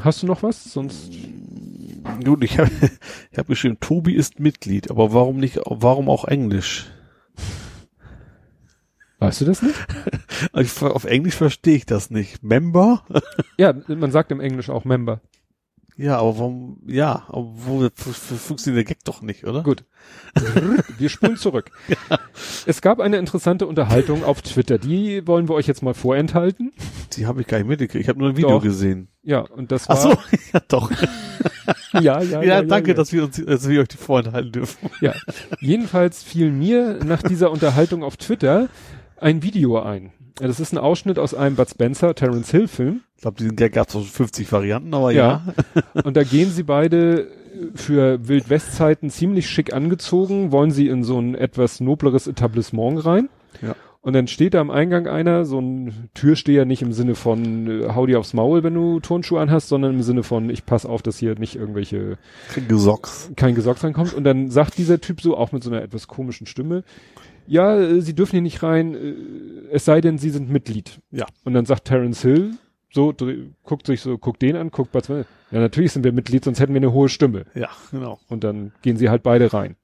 Hast 0.00 0.22
du 0.22 0.26
noch 0.26 0.42
was? 0.42 0.64
Sonst. 0.64 1.12
Gut, 2.24 2.42
ich 2.44 2.58
habe 2.58 2.70
ich 3.30 3.38
hab 3.38 3.46
geschrieben, 3.46 3.78
Tobi 3.80 4.14
ist 4.14 4.40
Mitglied, 4.40 4.90
aber 4.90 5.12
warum 5.14 5.38
nicht, 5.38 5.60
warum 5.64 6.08
auch 6.08 6.24
Englisch? 6.24 6.90
Weißt 9.20 9.40
du 9.40 9.44
das 9.44 9.62
nicht? 9.62 9.74
Also 10.52 10.88
auf 10.88 11.04
Englisch 11.04 11.36
verstehe 11.36 11.76
ich 11.76 11.86
das 11.86 12.10
nicht. 12.10 12.42
Member? 12.42 13.04
Ja, 13.56 13.72
man 13.88 14.10
sagt 14.10 14.30
im 14.32 14.40
Englisch 14.40 14.68
auch 14.68 14.84
Member. 14.84 15.20
Ja, 15.96 16.18
aber 16.18 16.38
warum, 16.38 16.78
ja, 16.86 17.24
aber 17.28 17.52
wo 17.54 17.88
funktioniert 17.94 18.88
der 18.88 18.94
Gag 18.94 19.04
doch 19.04 19.22
nicht, 19.22 19.44
oder? 19.44 19.62
Gut. 19.62 19.84
Wir 20.98 21.08
spulen 21.08 21.36
zurück. 21.36 21.70
Es 22.66 22.80
gab 22.80 22.98
eine 22.98 23.16
interessante 23.16 23.66
Unterhaltung 23.66 24.24
auf 24.24 24.42
Twitter. 24.42 24.78
Die 24.78 25.24
wollen 25.26 25.48
wir 25.48 25.54
euch 25.54 25.66
jetzt 25.68 25.82
mal 25.82 25.94
vorenthalten. 25.94 26.72
Die 27.12 27.26
habe 27.26 27.42
ich 27.42 27.46
gar 27.46 27.58
nicht 27.58 27.68
mitgekriegt. 27.68 28.02
Ich 28.02 28.08
habe 28.08 28.18
nur 28.18 28.30
ein 28.30 28.36
Video 28.36 28.50
Doch. 28.50 28.62
gesehen. 28.62 29.08
Ja, 29.22 29.40
und 29.40 29.70
das 29.70 29.88
war. 29.88 29.96
Ach 29.96 30.02
so, 30.02 30.10
ja 30.52 30.60
doch. 30.68 30.90
Ja, 32.00 32.20
ja, 32.20 32.42
Ja, 32.42 32.62
danke, 32.62 32.92
dass 32.94 33.12
wir 33.12 33.22
uns, 33.22 33.42
dass 33.42 33.68
wir 33.68 33.80
euch 33.80 33.88
die 33.88 33.96
vorenthalten 33.96 34.50
dürfen. 34.50 34.90
Ja, 35.00 35.14
jedenfalls 35.60 36.24
fiel 36.24 36.50
mir 36.50 36.98
nach 37.04 37.22
dieser 37.22 37.52
Unterhaltung 37.52 38.02
auf 38.02 38.16
Twitter 38.16 38.68
ein 39.16 39.44
Video 39.44 39.80
ein. 39.80 40.12
Ja, 40.40 40.46
Das 40.46 40.60
ist 40.60 40.72
ein 40.72 40.78
Ausschnitt 40.78 41.18
aus 41.18 41.34
einem 41.34 41.56
Bud 41.56 41.70
Spencer 41.70 42.14
Terence 42.14 42.50
Hill 42.50 42.68
Film. 42.68 43.00
Ich 43.16 43.22
glaube, 43.22 43.36
diesen 43.38 43.56
gab 43.56 43.88
es 43.88 43.96
auch 43.96 44.00
schon 44.00 44.10
50 44.10 44.50
Varianten, 44.52 44.92
aber 44.94 45.12
ja. 45.12 45.42
Ja. 45.74 46.02
Und 46.04 46.16
da 46.16 46.22
gehen 46.24 46.50
sie 46.50 46.62
beide 46.62 47.28
für 47.74 48.26
Wildwestzeiten 48.26 49.10
ziemlich 49.10 49.48
schick 49.48 49.72
angezogen, 49.72 50.52
wollen 50.52 50.70
sie 50.70 50.88
in 50.88 51.04
so 51.04 51.18
ein 51.18 51.34
etwas 51.34 51.80
nobleres 51.80 52.26
Etablissement 52.26 53.04
rein. 53.04 53.28
Ja. 53.62 53.76
Und 54.04 54.12
dann 54.12 54.26
steht 54.26 54.52
da 54.52 54.60
am 54.60 54.70
Eingang 54.70 55.06
einer, 55.06 55.46
so 55.46 55.58
ein 55.60 56.10
Türsteher, 56.12 56.66
nicht 56.66 56.82
im 56.82 56.92
Sinne 56.92 57.14
von 57.14 57.84
äh, 57.84 57.88
hau 57.94 58.04
dir 58.04 58.18
aufs 58.18 58.34
Maul, 58.34 58.62
wenn 58.62 58.74
du 58.74 59.00
Turnschuhe 59.00 59.40
anhast, 59.40 59.68
sondern 59.68 59.94
im 59.94 60.02
Sinne 60.02 60.22
von 60.22 60.50
ich 60.50 60.66
pass 60.66 60.84
auf, 60.84 61.00
dass 61.00 61.16
hier 61.16 61.38
nicht 61.38 61.56
irgendwelche 61.56 62.18
Gesocks. 62.68 63.30
kein 63.34 63.54
Gesocks 63.54 63.82
reinkommt. 63.82 64.12
Und 64.12 64.24
dann 64.24 64.50
sagt 64.50 64.76
dieser 64.76 65.00
Typ 65.00 65.22
so, 65.22 65.38
auch 65.38 65.52
mit 65.52 65.64
so 65.64 65.70
einer 65.70 65.80
etwas 65.80 66.06
komischen 66.06 66.46
Stimme, 66.46 66.84
ja, 67.46 67.78
äh, 67.78 68.00
sie 68.00 68.14
dürfen 68.14 68.32
hier 68.32 68.42
nicht 68.42 68.62
rein, 68.62 68.94
äh, 68.94 69.14
es 69.72 69.84
sei 69.84 70.00
denn, 70.00 70.18
sie 70.18 70.30
sind 70.30 70.50
Mitglied. 70.50 71.00
Ja. 71.10 71.26
Und 71.44 71.54
dann 71.54 71.66
sagt 71.66 71.86
Terence 71.86 72.22
Hill, 72.22 72.52
so, 72.92 73.12
guckt 73.64 73.86
sich 73.86 74.00
so, 74.02 74.18
guckt 74.18 74.40
den 74.42 74.54
an, 74.56 74.70
guckt 74.70 74.92
Bud 74.92 75.04
Spencer. 75.04 75.28
Ja, 75.50 75.60
natürlich 75.60 75.92
sind 75.92 76.04
wir 76.04 76.12
Mitglied, 76.12 76.44
sonst 76.44 76.60
hätten 76.60 76.74
wir 76.74 76.80
eine 76.80 76.92
hohe 76.92 77.08
Stimme. 77.08 77.44
Ja, 77.54 77.68
genau. 77.90 78.20
Und 78.28 78.44
dann 78.44 78.72
gehen 78.82 78.96
sie 78.96 79.10
halt 79.10 79.22
beide 79.24 79.52
rein. 79.52 79.76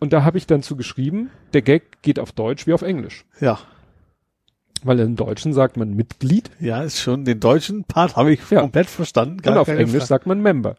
Und 0.00 0.12
da 0.12 0.22
habe 0.24 0.38
ich 0.38 0.46
dann 0.46 0.62
zu 0.62 0.76
geschrieben, 0.76 1.30
der 1.52 1.62
Gag 1.62 2.02
geht 2.02 2.18
auf 2.18 2.32
Deutsch 2.32 2.66
wie 2.66 2.72
auf 2.72 2.82
Englisch. 2.82 3.24
Ja. 3.40 3.58
Weil 4.84 5.00
im 5.00 5.16
Deutschen 5.16 5.52
sagt 5.52 5.76
man 5.76 5.90
Mitglied 5.94 6.50
Ja, 6.60 6.82
ist 6.82 7.00
schon, 7.00 7.24
den 7.24 7.40
deutschen 7.40 7.84
Part 7.84 8.14
habe 8.16 8.32
ich 8.32 8.48
Ja. 8.50 8.60
komplett 8.60 8.86
verstanden. 8.88 9.46
und 9.46 9.58
auf 9.58 9.66
Englisch 9.68 9.90
Frage. 9.90 10.06
sagt 10.06 10.26
man 10.26 10.40
Member. 10.40 10.76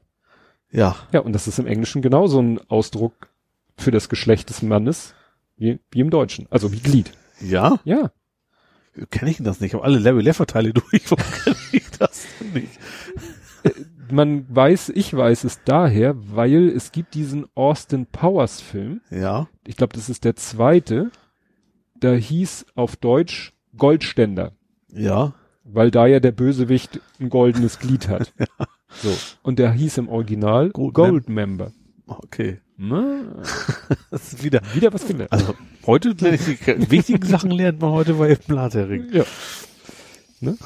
Ja. 0.72 0.96
Ja, 1.12 1.20
und 1.20 1.34
das 1.34 1.48
ist 1.48 1.60
im 1.60 1.68
Englischen 1.68 2.02
genauso 2.02 2.42
ein 2.42 2.60
Ausdruck 2.70 3.30
für 3.80 3.92
das 3.92 4.10
Geschlecht 4.10 4.50
des 4.50 4.62
Mannes 4.62 5.14
wie, 5.58 5.80
wie 5.92 6.00
im 6.00 6.10
Deutschen. 6.10 6.48
Also 6.50 6.72
wie 6.72 6.80
Glied. 6.80 7.12
Ja? 7.42 7.80
Ja. 7.84 8.12
Kenne 9.12 9.32
ich 9.32 9.38
das 9.42 9.60
nicht? 9.60 9.70
Ich 9.70 9.74
habe 9.76 9.84
alle 9.84 10.00
Larry 10.00 10.22
Leffer 10.22 10.46
Teile 10.46 10.74
durch. 10.74 11.10
Warum 11.10 11.24
kenne 11.44 11.56
ich 11.72 11.90
das 11.98 12.26
denn 12.40 12.54
nicht? 12.54 12.80
Man 14.12 14.46
weiß, 14.54 14.90
ich 14.96 15.14
weiß 15.16 15.44
es 15.44 15.64
daher, 15.64 16.16
weil 16.34 16.70
es 16.70 16.92
gibt 16.92 17.14
diesen 17.14 17.46
Austin 17.56 18.08
Powers 18.08 18.60
Film. 18.60 19.02
Ja. 19.12 19.48
Ich 19.68 19.78
glaube, 19.78 19.94
das 19.94 20.10
ist 20.10 20.24
der 20.26 20.36
zweite. 20.36 21.12
Da 22.00 22.14
hieß 22.14 22.66
auf 22.76 22.96
Deutsch 22.96 23.54
Goldständer. 23.78 24.54
Ja. 24.92 25.34
weil 25.64 25.92
da 25.92 26.08
ja 26.08 26.20
der 26.20 26.32
Bösewicht 26.32 27.00
ein 27.20 27.30
goldenes 27.30 27.80
Glied 27.80 28.08
hat. 28.08 28.34
So. 28.92 29.16
Und 29.44 29.60
der 29.60 29.72
hieß 29.72 30.00
im 30.00 30.10
Original 30.10 30.72
Gold 30.72 30.96
Gold, 30.96 31.30
Member. 31.30 31.74
Okay. 32.08 32.60
Na, 32.82 33.24
Das 34.10 34.32
ist 34.34 34.42
wieder. 34.42 34.62
wieder 34.74 34.94
was 34.94 35.06
gelernt. 35.06 35.34
Also 35.34 35.54
heute 35.86 36.10
lerne 36.20 36.38
ich 36.38 36.46
die 36.46 36.92
wichtigen 36.92 37.26
Sachen 37.28 37.52
lernt 37.52 37.82
man 37.82 37.92
heute 37.92 38.14
bei 38.14 38.36
Blathering. 38.36 39.08
Ja. 39.12 39.26
Ne? 40.40 40.58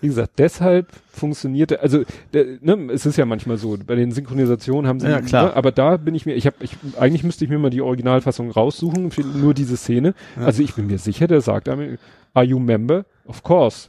Wie 0.00 0.06
gesagt, 0.06 0.38
deshalb 0.38 0.90
funktionierte, 1.12 1.82
also 1.82 2.04
der, 2.32 2.56
ne, 2.62 2.90
es 2.90 3.04
ist 3.04 3.18
ja 3.18 3.26
manchmal 3.26 3.58
so, 3.58 3.76
bei 3.86 3.96
den 3.96 4.12
Synchronisationen 4.12 4.88
haben 4.88 4.98
sie, 4.98 5.08
Ja, 5.08 5.20
klar. 5.20 5.48
Ne, 5.48 5.56
aber 5.56 5.70
da 5.70 5.98
bin 5.98 6.14
ich 6.14 6.24
mir, 6.24 6.34
ich 6.36 6.46
habe, 6.46 6.56
ich, 6.60 6.78
eigentlich 6.98 7.22
müsste 7.22 7.44
ich 7.44 7.50
mir 7.50 7.58
mal 7.58 7.68
die 7.68 7.82
Originalfassung 7.82 8.50
raussuchen, 8.50 9.10
für 9.10 9.20
nur 9.20 9.52
diese 9.52 9.76
Szene. 9.76 10.14
Ja. 10.36 10.46
Also 10.46 10.62
ich 10.62 10.72
bin 10.74 10.86
mir 10.86 10.98
sicher, 10.98 11.26
der 11.26 11.42
sagt 11.42 11.68
are 11.68 12.44
you 12.44 12.58
member? 12.58 13.04
Of 13.26 13.42
course. 13.42 13.88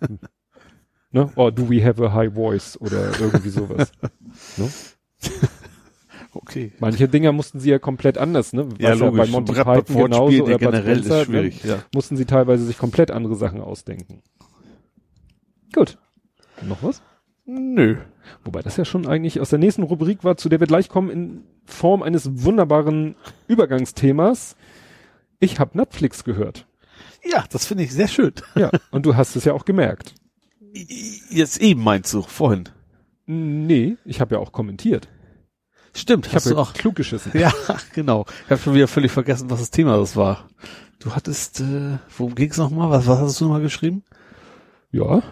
ne? 1.10 1.32
Or 1.34 1.50
do 1.50 1.68
we 1.68 1.84
have 1.84 2.00
a 2.00 2.14
high 2.14 2.32
voice? 2.32 2.80
Oder 2.80 3.18
irgendwie 3.18 3.50
sowas. 3.50 3.90
ne? 4.56 4.70
Okay. 6.40 6.72
Manche 6.78 7.08
Dinger 7.08 7.32
mussten 7.32 7.58
sie 7.58 7.70
ja 7.70 7.78
komplett 7.78 8.16
anders, 8.16 8.52
ne? 8.52 8.68
Ja, 8.78 8.92
Was 8.92 8.98
logisch. 9.00 9.18
bei 9.18 9.26
Monty 9.26 9.52
Python 9.52 10.02
genauso 10.04 10.30
der 10.30 10.44
oder 10.44 10.58
generell 10.58 10.98
ist 10.98 11.06
Spencer, 11.06 11.24
schwierig, 11.24 11.64
ne? 11.64 11.70
ja. 11.70 11.78
Mussten 11.92 12.16
sie 12.16 12.26
teilweise 12.26 12.64
sich 12.64 12.78
komplett 12.78 13.10
andere 13.10 13.34
Sachen 13.34 13.60
ausdenken. 13.60 14.22
Gut. 15.74 15.98
Noch 16.62 16.82
was? 16.82 17.02
Nö. 17.44 17.96
Wobei 18.44 18.62
das 18.62 18.76
ja 18.76 18.84
schon 18.84 19.06
eigentlich 19.06 19.40
aus 19.40 19.50
der 19.50 19.58
nächsten 19.58 19.82
Rubrik 19.82 20.22
war, 20.22 20.36
zu 20.36 20.48
der 20.48 20.60
wir 20.60 20.66
gleich 20.66 20.88
kommen, 20.88 21.10
in 21.10 21.44
Form 21.64 22.02
eines 22.02 22.44
wunderbaren 22.44 23.16
Übergangsthemas. 23.48 24.56
Ich 25.40 25.58
habe 25.58 25.76
Netflix 25.76 26.24
gehört. 26.24 26.66
Ja, 27.24 27.44
das 27.50 27.66
finde 27.66 27.84
ich 27.84 27.92
sehr 27.92 28.08
schön. 28.08 28.32
Ja, 28.54 28.70
und 28.90 29.06
du 29.06 29.16
hast 29.16 29.34
es 29.34 29.44
ja 29.44 29.54
auch 29.54 29.64
gemerkt. 29.64 30.14
Jetzt 31.30 31.60
eben 31.60 31.82
meinst 31.82 32.12
du, 32.14 32.22
vorhin. 32.22 32.68
Nee, 33.26 33.96
ich 34.04 34.20
habe 34.20 34.36
ja 34.36 34.40
auch 34.40 34.52
kommentiert. 34.52 35.08
Stimmt, 35.98 36.26
Ich 36.26 36.34
habe 36.34 36.58
auch. 36.58 36.72
klug 36.72 36.94
geschissen. 36.96 37.32
Ja, 37.38 37.52
genau. 37.94 38.24
Ich 38.44 38.50
habe 38.50 38.60
schon 38.60 38.74
wieder 38.74 38.88
völlig 38.88 39.10
vergessen, 39.12 39.50
was 39.50 39.58
das 39.60 39.70
Thema 39.70 39.96
das 39.96 40.16
war. 40.16 40.48
Du 41.00 41.14
hattest, 41.14 41.60
äh, 41.60 41.98
worum 42.16 42.34
ging's 42.34 42.56
nochmal? 42.56 42.90
Was, 42.90 43.06
was 43.06 43.18
hast 43.18 43.40
du 43.40 43.44
nochmal 43.44 43.62
geschrieben? 43.62 44.02
Ja. 44.90 45.22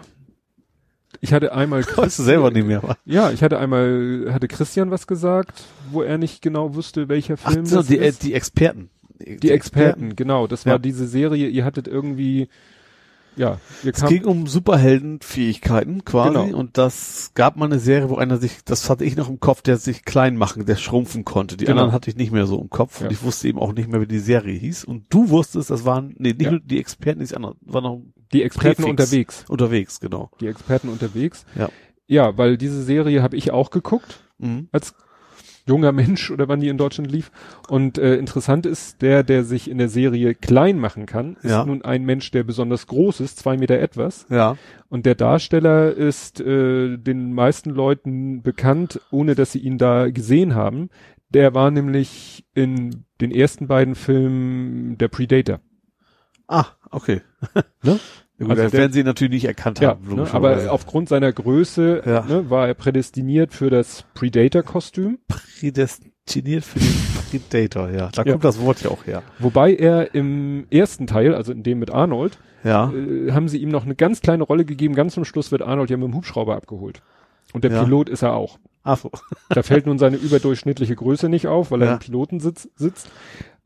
Ich 1.21 1.33
hatte 1.33 1.51
einmal 1.53 1.83
Weißt 1.95 2.19
du 2.19 2.23
selber 2.23 2.51
nicht 2.51 2.67
mehr. 2.67 2.83
was? 2.83 2.95
Ja, 3.05 3.31
ich 3.31 3.41
hatte 3.41 3.57
einmal, 3.59 4.27
hatte 4.31 4.47
Christian 4.47 4.91
was 4.91 5.07
gesagt, 5.07 5.63
wo 5.91 6.01
er 6.03 6.17
nicht 6.17 6.41
genau 6.41 6.75
wusste, 6.75 7.09
welcher 7.09 7.35
Ach 7.43 7.51
Film 7.51 7.65
so, 7.65 7.77
das 7.77 7.87
die, 7.87 7.97
äh, 7.99 8.09
ist. 8.09 8.23
die 8.23 8.33
Experten. 8.33 8.89
die 9.19 9.51
Experten, 9.51 10.15
genau. 10.15 10.47
Das 10.47 10.65
war 10.65 10.73
Ja. 10.73 10.79
diese 10.79 11.07
Serie, 11.07 11.47
ihr 11.47 11.65
hattet 11.65 11.87
irgendwie, 11.87 12.49
ja, 13.37 13.59
Es 13.85 14.03
ging 14.05 14.25
um 14.25 14.47
Superheldenfähigkeiten 14.47 16.03
quasi 16.05 16.33
Genau. 16.47 16.57
und 16.57 16.77
das 16.77 17.31
gab 17.35 17.55
mal 17.55 17.65
eine 17.65 17.79
Serie, 17.79 18.09
wo 18.09 18.15
einer 18.15 18.37
sich, 18.37 18.63
das 18.65 18.89
hatte 18.89 19.05
ich 19.05 19.15
noch 19.15 19.29
im 19.29 19.39
Kopf, 19.39 19.61
der 19.61 19.77
sich 19.77 20.03
klein 20.05 20.35
machen, 20.37 20.65
der 20.65 20.75
schrumpfen 20.75 21.23
konnte. 21.25 21.57
Die 21.57 21.65
Genau. 21.65 21.73
anderen 21.77 21.91
hatte 21.93 22.09
ich 22.09 22.15
nicht 22.17 22.31
mehr 22.31 22.45
so 22.47 22.59
im 22.59 22.69
Kopf 22.69 22.99
Ja. 22.99 23.07
und 23.07 23.13
ich 23.13 23.23
wusste 23.23 23.47
eben 23.47 23.59
auch 23.59 23.73
nicht 23.73 23.89
mehr, 23.89 24.01
wie 24.01 24.07
die 24.07 24.19
Serie 24.19 24.57
hieß. 24.57 24.83
Und 24.85 25.05
du 25.09 25.29
wusstest, 25.29 25.69
das 25.69 25.85
waren, 25.85 26.13
nee, 26.17 26.29
nicht 26.29 26.41
Ja. 26.41 26.51
nur 26.51 26.59
die 26.59 26.79
Experten, 26.79 27.23
die 27.23 27.35
anderen, 27.35 27.55
waren 27.61 27.83
noch 27.83 28.01
die 28.33 28.43
Experten 28.43 28.83
Präfix. 28.83 28.89
unterwegs. 28.89 29.45
unterwegs, 29.47 29.99
genau. 29.99 30.31
Die 30.41 30.47
Experten 30.47 30.89
unterwegs. 30.89 31.45
Ja. 31.55 31.69
Ja, 32.07 32.37
weil 32.37 32.57
diese 32.57 32.83
Serie 32.83 33.21
habe 33.21 33.35
ich 33.37 33.51
auch 33.51 33.69
geguckt, 33.69 34.19
Mhm. 34.39 34.67
als 34.71 34.93
junger 35.67 35.91
Mensch 35.91 36.31
oder 36.31 36.47
wann 36.47 36.59
die 36.61 36.69
in 36.69 36.77
Deutschland 36.77 37.11
lief. 37.11 37.31
Und 37.67 37.97
äh, 37.97 38.15
interessant 38.15 38.65
ist, 38.65 39.01
der, 39.01 39.23
der 39.23 39.43
sich 39.43 39.69
in 39.69 39.77
der 39.77 39.89
Serie 39.89 40.33
klein 40.33 40.79
machen 40.79 41.05
kann, 41.05 41.35
ist 41.43 41.51
Ja. 41.51 41.65
nun 41.65 41.83
ein 41.83 42.03
Mensch, 42.05 42.31
der 42.31 42.43
besonders 42.43 42.87
groß 42.87 43.19
ist, 43.19 43.37
zwei 43.39 43.57
Meter 43.57 43.77
etwas. 43.79 44.25
Ja. 44.29 44.57
Und 44.89 45.05
der 45.05 45.15
Darsteller 45.15 45.91
ist 45.91 46.39
äh, 46.39 46.97
den 46.97 47.33
meisten 47.33 47.69
Leuten 47.69 48.41
bekannt, 48.41 49.01
ohne 49.11 49.35
dass 49.35 49.51
sie 49.51 49.59
ihn 49.59 49.77
da 49.77 50.09
gesehen 50.09 50.55
haben. 50.55 50.89
Der 51.29 51.53
war 51.53 51.71
nämlich 51.71 52.45
in 52.53 53.03
den 53.19 53.31
ersten 53.31 53.67
beiden 53.67 53.95
Filmen 53.95 54.97
der 54.97 55.09
Predator. 55.09 55.59
Ah, 56.47 56.65
okay. 56.89 57.21
Ne? 57.83 57.99
Ja, 58.39 58.45
gut, 58.45 58.59
Also 58.59 58.77
werden 58.77 58.93
sie 58.93 59.03
natürlich 59.03 59.31
nicht 59.33 59.45
erkannt 59.45 59.79
Ja, 59.79 59.89
haben. 59.89 60.15
ne, 60.15 60.27
aber 60.31 60.71
aufgrund 60.71 61.09
seiner 61.09 61.31
Größe 61.33 62.03
Ja. 62.05 62.23
ne, 62.25 62.49
war 62.49 62.67
er 62.67 62.73
prädestiniert 62.75 63.53
für 63.53 63.69
das 63.71 64.05
Predator-Kostüm. 64.13 65.17
prädestiniert 65.27 66.63
für 66.63 66.79
den 66.79 66.93
Predator, 67.49 67.89
ja. 67.89 68.09
Da 68.13 68.23
Ja. 68.23 68.31
kommt 68.33 68.43
das 68.43 68.59
Wort 68.61 68.81
ja 68.83 68.89
auch 68.91 69.05
her. 69.05 69.23
Wobei 69.39 69.73
er 69.73 70.13
im 70.13 70.67
ersten 70.69 71.07
Teil, 71.07 71.33
also 71.33 71.51
in 71.51 71.63
dem 71.63 71.79
mit 71.79 71.91
Arnold, 71.91 72.37
Ja. 72.63 72.91
äh, 72.93 73.31
haben 73.31 73.47
sie 73.47 73.57
ihm 73.57 73.69
noch 73.69 73.85
eine 73.85 73.95
ganz 73.95 74.21
kleine 74.21 74.43
Rolle 74.43 74.65
gegeben. 74.65 74.93
Ganz 74.95 75.13
zum 75.15 75.25
Schluss 75.25 75.51
wird 75.51 75.61
Arnold 75.61 75.89
ja 75.89 75.97
mit 75.97 76.07
dem 76.07 76.13
Hubschrauber 76.15 76.55
abgeholt. 76.55 77.01
Und 77.53 77.63
der. 77.63 77.69
Pilot 77.83 78.09
ist 78.09 78.21
er 78.23 78.33
auch. 78.33 78.59
Ach 78.83 78.97
so. 78.97 79.11
Da 79.49 79.63
fällt 79.63 79.85
nun 79.85 79.97
seine 79.99 80.17
überdurchschnittliche 80.17 80.95
Größe 80.95 81.27
nicht 81.27 81.47
auf, 81.47 81.71
weil 81.71 81.81
er 81.81 81.93
im 81.93 81.99
Pilotensitz 81.99 82.69
sitzt. 82.75 83.09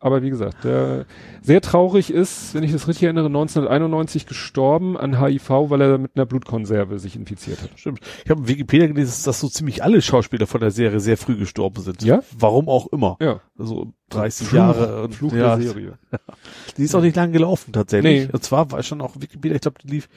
Aber 0.04 0.24
wie 0.24 0.32
gesagt, 0.32 0.64
der 0.64 1.06
sehr 1.44 1.62
traurig 1.62 2.12
ist, 2.12 2.56
wenn 2.56 2.64
ich 2.64 2.72
das 2.72 2.88
richtig 2.88 3.04
erinnere, 3.04 3.28
1991 3.28 4.26
gestorben 4.26 4.98
an 4.98 5.22
HIV, 5.22 5.50
weil 5.70 5.80
er 5.80 5.98
mit 6.00 6.16
einer 6.16 6.26
Blutkonserve 6.26 6.98
sich 6.98 7.16
infiziert 7.16 7.62
hat. 7.62 7.70
Stimmt. 7.76 8.00
Ich 8.26 8.32
habe 8.32 8.42
in 8.42 8.48
Wikipedia 8.48 8.88
gelesen, 8.88 9.22
dass 9.24 9.40
so 9.40 9.48
ziemlich 9.48 9.84
alle 9.84 10.02
Schauspieler 10.02 10.48
von 10.48 10.60
der 10.60 10.72
Serie 10.72 11.00
sehr 11.00 11.18
früh 11.18 11.38
gestorben 11.38 11.84
sind. 11.84 12.02
Ja? 12.02 12.24
Warum 12.36 12.68
auch 12.68 12.88
immer. 12.88 13.18
Ja. 13.22 13.42
Also 13.60 13.94
30 14.10 14.48
Fluch, 14.48 14.58
Jahre. 14.58 15.04
Und, 15.04 15.14
Fluch 15.14 15.34
ja, 15.34 15.56
der 15.56 15.68
Serie. 15.68 16.00
Die 16.78 16.84
ist 16.84 16.96
auch 16.96 17.02
nicht 17.02 17.16
lang 17.16 17.32
gelaufen 17.32 17.72
tatsächlich. 17.72 18.28
Nee. 18.28 18.30
Und 18.34 18.44
zwar 18.44 18.72
war 18.72 18.82
schon 18.82 19.02
auch 19.02 19.14
Wikipedia, 19.20 19.56
ich 19.56 19.62
glaube, 19.62 19.78
die 19.84 19.88
lief, 19.88 20.10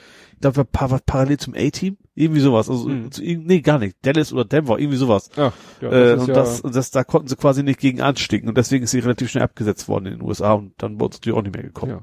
glaube, 0.52 0.56
war 0.58 0.64
par 0.64 1.00
parallel 1.04 1.38
zum 1.38 1.54
A-Team. 1.54 1.96
Irgendwie 2.14 2.40
sowas. 2.40 2.70
Also, 2.70 2.88
Mhm. 2.88 3.10
zu, 3.10 3.22
nee, 3.22 3.60
gar 3.60 3.78
nicht. 3.78 3.96
Dallas 4.02 4.32
oder 4.32 4.44
Denver, 4.44 4.78
irgendwie 4.78 4.96
sowas. 4.98 5.30
Ach, 5.36 5.52
ja, 5.80 5.88
äh, 5.88 5.90
das 5.90 6.12
ist 6.14 6.20
und 6.20 6.28
ja, 6.28 6.34
das, 6.34 6.60
und 6.60 6.74
das, 6.76 6.90
da 6.92 7.02
konnten 7.04 7.28
sie 7.28 7.36
quasi 7.36 7.62
nicht 7.62 7.80
gegen 7.80 8.00
anstinken. 8.00 8.48
Und 8.48 8.56
deswegen 8.56 8.84
ist 8.84 8.92
sie 8.92 9.00
relativ 9.00 9.30
schnell 9.30 9.42
abgesetzt 9.44 9.88
worden 9.88 10.06
in 10.06 10.12
den 10.18 10.22
USA 10.22 10.52
und 10.52 10.72
dann 10.78 11.00
wurde 11.00 11.14
es 11.14 11.20
natürlich 11.20 11.36
auch 11.38 11.42
nicht 11.42 11.54
mehr 11.54 11.64
gekommen. 11.64 11.92
ja. 11.92 12.00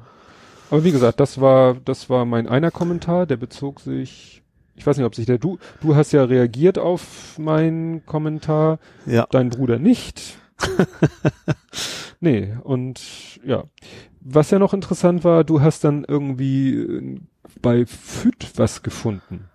Aber 0.69 0.83
wie 0.85 0.91
gesagt, 0.91 1.19
das 1.19 1.39
war, 1.41 1.75
das 1.75 2.09
war 2.09 2.25
mein 2.25 2.47
einer 2.47 2.71
Kommentar, 2.71 3.25
der 3.25 3.35
bezog 3.37 3.81
sich, 3.81 4.41
ich 4.75 4.85
weiß 4.87 4.95
nicht, 4.97 5.05
ob 5.05 5.15
sich 5.15 5.25
der, 5.25 5.37
du, 5.37 5.57
du 5.81 5.95
hast 5.95 6.11
ja 6.13 6.23
reagiert 6.23 6.77
auf 6.77 7.37
meinen 7.37 8.05
Kommentar, 8.05 8.79
Ja. 9.05 9.27
dein 9.31 9.49
Bruder 9.49 9.79
nicht. 9.79 10.37
nee, 12.19 12.55
und 12.63 13.01
ja. 13.45 13.63
Was 14.23 14.51
ja 14.51 14.59
noch 14.59 14.73
interessant 14.73 15.23
war, 15.23 15.43
du 15.43 15.61
hast 15.61 15.83
dann 15.83 16.05
irgendwie 16.07 16.75
äh, 16.75 17.19
bei 17.61 17.85
FÜD 17.85 18.51
was 18.55 18.83
gefunden. 18.83 19.49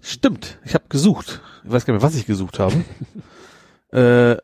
Stimmt. 0.00 0.58
Ich 0.64 0.74
habe 0.74 0.84
gesucht. 0.88 1.42
Ich 1.64 1.70
weiß 1.70 1.84
gar 1.84 1.92
nicht 1.92 2.02
mehr, 2.02 2.08
was 2.08 2.16
ich 2.16 2.26
gesucht 2.26 2.58
habe. 2.58 2.84
äh, 3.92 4.36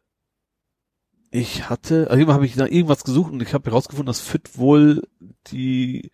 ich 1.31 1.69
hatte, 1.69 2.09
also 2.11 2.19
irgendwann 2.19 2.35
habe 2.35 2.47
ich 2.47 2.57
nach 2.57 2.69
irgendwas 2.69 3.03
gesucht 3.03 3.33
und 3.33 3.43
ich 3.43 3.55
habe 3.55 3.71
herausgefunden, 3.71 4.07
dass 4.07 4.21
FIT 4.21 4.59
wohl 4.59 5.03
die 5.49 6.11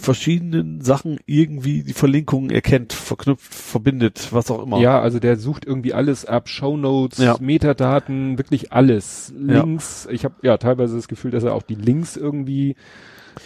verschiedenen 0.00 0.80
Sachen 0.80 1.18
irgendwie 1.26 1.82
die 1.82 1.92
Verlinkungen 1.92 2.50
erkennt, 2.50 2.92
verknüpft, 2.92 3.52
verbindet, 3.54 4.28
was 4.32 4.50
auch 4.50 4.62
immer. 4.62 4.78
Ja, 4.80 5.00
also 5.00 5.18
der 5.18 5.36
sucht 5.36 5.64
irgendwie 5.64 5.94
alles 5.94 6.24
ab, 6.24 6.48
Shownotes, 6.48 7.18
Ja. 7.18 7.36
Metadaten, 7.40 8.38
wirklich 8.38 8.72
alles. 8.72 9.32
Ja. 9.36 9.62
Links, 9.62 10.08
ich 10.10 10.24
habe 10.24 10.34
ja 10.42 10.56
teilweise 10.58 10.96
das 10.96 11.08
Gefühl, 11.08 11.30
dass 11.30 11.44
er 11.44 11.54
auch 11.54 11.62
die 11.62 11.74
Links 11.74 12.16
irgendwie 12.16 12.76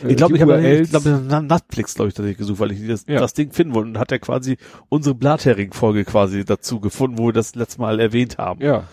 äh, 0.04 0.08
Ich 0.10 0.16
glaube, 0.16 0.36
ich 0.36 0.42
habe 0.42 0.82
glaube, 0.88 1.22
nach 1.28 1.42
Netflix, 1.42 1.94
glaube 1.94 2.08
ich, 2.08 2.14
tatsächlich 2.14 2.38
gesucht, 2.38 2.60
weil 2.60 2.72
ich 2.72 2.86
das, 2.86 3.04
Ja. 3.06 3.18
das 3.20 3.34
Ding 3.34 3.52
finden 3.52 3.74
wollte. 3.74 3.88
Und 3.90 3.98
hat 3.98 4.12
er 4.12 4.18
quasi 4.18 4.56
unsere 4.88 5.14
Blathering-Folge 5.14 6.04
quasi 6.04 6.44
dazu 6.44 6.80
gefunden, 6.80 7.18
wo 7.18 7.26
wir 7.26 7.32
das 7.32 7.54
letzte 7.54 7.80
Mal 7.80 7.98
erwähnt 8.00 8.38
haben. 8.38 8.62
Ja. 8.62 8.84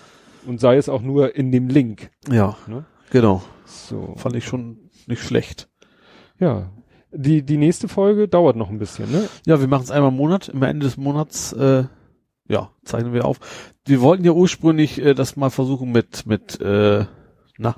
Und 0.45 0.59
sei 0.59 0.77
es 0.77 0.89
auch 0.89 1.01
nur 1.01 1.35
in 1.35 1.51
dem 1.51 1.67
Link. 1.67 2.09
Ja, 2.31 2.55
Ne? 2.67 2.85
genau. 3.11 3.43
So. 3.65 4.15
Fand 4.17 4.35
ich 4.35 4.45
schon 4.45 4.77
nicht 5.07 5.21
schlecht. 5.21 5.67
Ja. 6.39 6.71
Die, 7.11 7.41
die 7.41 7.57
nächste 7.57 7.87
Folge 7.87 8.27
dauert 8.27 8.55
noch 8.57 8.69
ein 8.69 8.79
bisschen, 8.79 9.11
ne? 9.11 9.29
Ja, 9.45 9.59
wir 9.59 9.67
machen 9.67 9.83
es 9.83 9.91
einmal 9.91 10.11
im 10.11 10.17
Monat. 10.17 10.51
Am 10.53 10.61
Ende 10.63 10.85
des 10.85 10.97
Monats, 10.97 11.53
äh, 11.53 11.85
ja, 12.49 12.71
zeichnen 12.83 13.13
wir 13.13 13.25
auf. 13.25 13.39
Wir 13.85 14.01
wollten 14.01 14.25
ja 14.25 14.31
ursprünglich 14.31 15.01
äh, 15.01 15.13
das 15.13 15.37
mal 15.37 15.49
versuchen 15.49 15.91
mit, 15.91 16.25
mit, 16.25 16.59
äh, 16.59 17.05
na, 17.57 17.75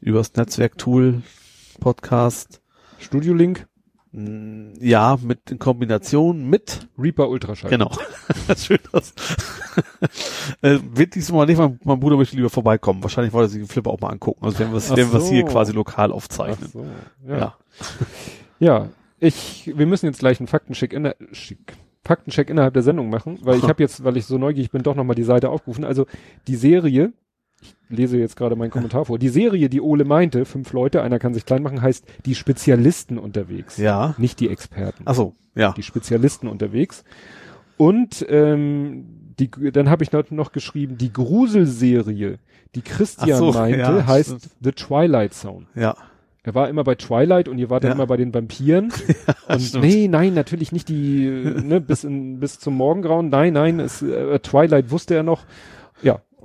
übers 0.00 0.34
Netzwerktool, 0.34 1.22
Podcast. 1.80 2.62
Studio 2.98 3.34
Link, 3.34 3.66
Ja, 4.80 5.18
mit 5.22 5.50
in 5.50 5.58
Kombination 5.58 6.48
mit 6.48 6.88
Reaper 6.98 7.28
Ultraschall. 7.28 7.70
Genau. 7.70 7.90
Schön 8.56 8.78
das. 8.92 9.12
äh, 10.62 10.78
wird 10.94 11.14
diesmal 11.14 11.44
nicht, 11.46 11.58
mein, 11.58 11.78
mein 11.84 12.00
Bruder 12.00 12.16
möchte 12.16 12.34
lieber 12.34 12.48
vorbeikommen. 12.48 13.02
Wahrscheinlich 13.02 13.34
wollte 13.34 13.46
er 13.46 13.48
sich 13.50 13.60
den 13.60 13.68
Flipper 13.68 13.90
auch 13.90 14.00
mal 14.00 14.08
angucken. 14.08 14.42
Also 14.42 14.58
werden 14.58 14.72
wir 14.72 14.78
es 14.78 14.90
es 14.90 15.28
hier 15.28 15.42
so. 15.42 15.46
quasi 15.46 15.72
lokal 15.72 16.12
aufzeichnen. 16.12 16.70
so. 16.70 16.86
Ja. 17.28 17.36
Ja. 17.36 17.56
ja. 18.58 18.88
Ich, 19.18 19.72
wir 19.74 19.86
müssen 19.86 20.06
jetzt 20.06 20.20
gleich 20.20 20.40
einen 20.40 20.46
Faktencheck 20.46 20.94
in 20.94 21.04
der, 21.04 21.16
schick, 21.32 21.76
Faktencheck 22.06 22.48
innerhalb 22.48 22.72
der 22.72 22.82
Sendung 22.82 23.10
machen, 23.10 23.38
weil 23.42 23.58
ich 23.58 23.64
habe 23.64 23.82
jetzt, 23.82 24.02
weil 24.02 24.16
ich 24.16 24.24
so 24.24 24.38
neugierig 24.38 24.70
bin, 24.70 24.82
doch 24.82 24.94
nochmal 24.94 25.16
die 25.16 25.24
Seite 25.24 25.50
aufgerufen. 25.50 25.84
Also 25.84 26.06
die 26.46 26.56
Serie, 26.56 27.12
ich 27.60 27.74
lese 27.88 28.18
jetzt 28.18 28.36
gerade 28.36 28.56
meinen 28.56 28.70
Kommentar 28.70 29.04
vor, 29.04 29.18
die 29.18 29.28
Serie, 29.28 29.68
die 29.68 29.80
Ole 29.80 30.04
meinte, 30.04 30.44
fünf 30.44 30.72
Leute, 30.72 31.02
einer 31.02 31.18
kann 31.18 31.34
sich 31.34 31.46
klein 31.46 31.62
machen, 31.62 31.82
heißt 31.82 32.04
die 32.24 32.34
Spezialisten 32.34 33.18
unterwegs. 33.18 33.76
Ja. 33.76 34.14
Nicht 34.18 34.40
die 34.40 34.48
Experten. 34.48 35.02
Ach 35.06 35.14
so, 35.14 35.34
ja. 35.54 35.72
Die 35.72 35.82
Spezialisten 35.82 36.48
unterwegs. 36.48 37.04
Und 37.76 38.24
ähm, 38.28 39.04
die, 39.38 39.50
dann 39.72 39.90
habe 39.90 40.02
ich 40.02 40.12
noch, 40.12 40.30
noch 40.30 40.52
geschrieben, 40.52 40.96
die 40.98 41.12
Gruselserie, 41.12 42.38
die 42.74 42.82
Christian 42.82 43.38
so, 43.38 43.52
meinte, 43.52 43.78
ja, 43.78 44.06
heißt 44.06 44.28
stimmt. 44.28 44.48
The 44.62 44.72
Twilight 44.72 45.34
Zone. 45.34 45.66
Ja. 45.74 45.96
Er 46.42 46.54
war 46.54 46.68
immer 46.68 46.84
bei 46.84 46.94
Twilight 46.94 47.48
und 47.48 47.58
ihr 47.58 47.70
wart 47.70 47.82
dann 47.82 47.90
Ja. 47.90 47.94
immer 47.96 48.06
bei 48.06 48.16
den 48.16 48.32
Vampiren. 48.32 48.92
und 49.48 49.60
stimmt. 49.60 49.84
nee, 49.84 50.08
nein, 50.08 50.32
natürlich 50.32 50.72
nicht 50.72 50.88
die, 50.88 51.26
äh, 51.26 51.60
ne, 51.60 51.80
bis 51.80 52.04
in, 52.04 52.38
bis 52.38 52.60
zum 52.60 52.74
Morgengrauen. 52.74 53.28
Nein, 53.30 53.52
nein, 53.52 53.80
es, 53.80 54.00
äh, 54.02 54.38
Twilight 54.38 54.90
wusste 54.90 55.14
er 55.14 55.22
noch. 55.22 55.44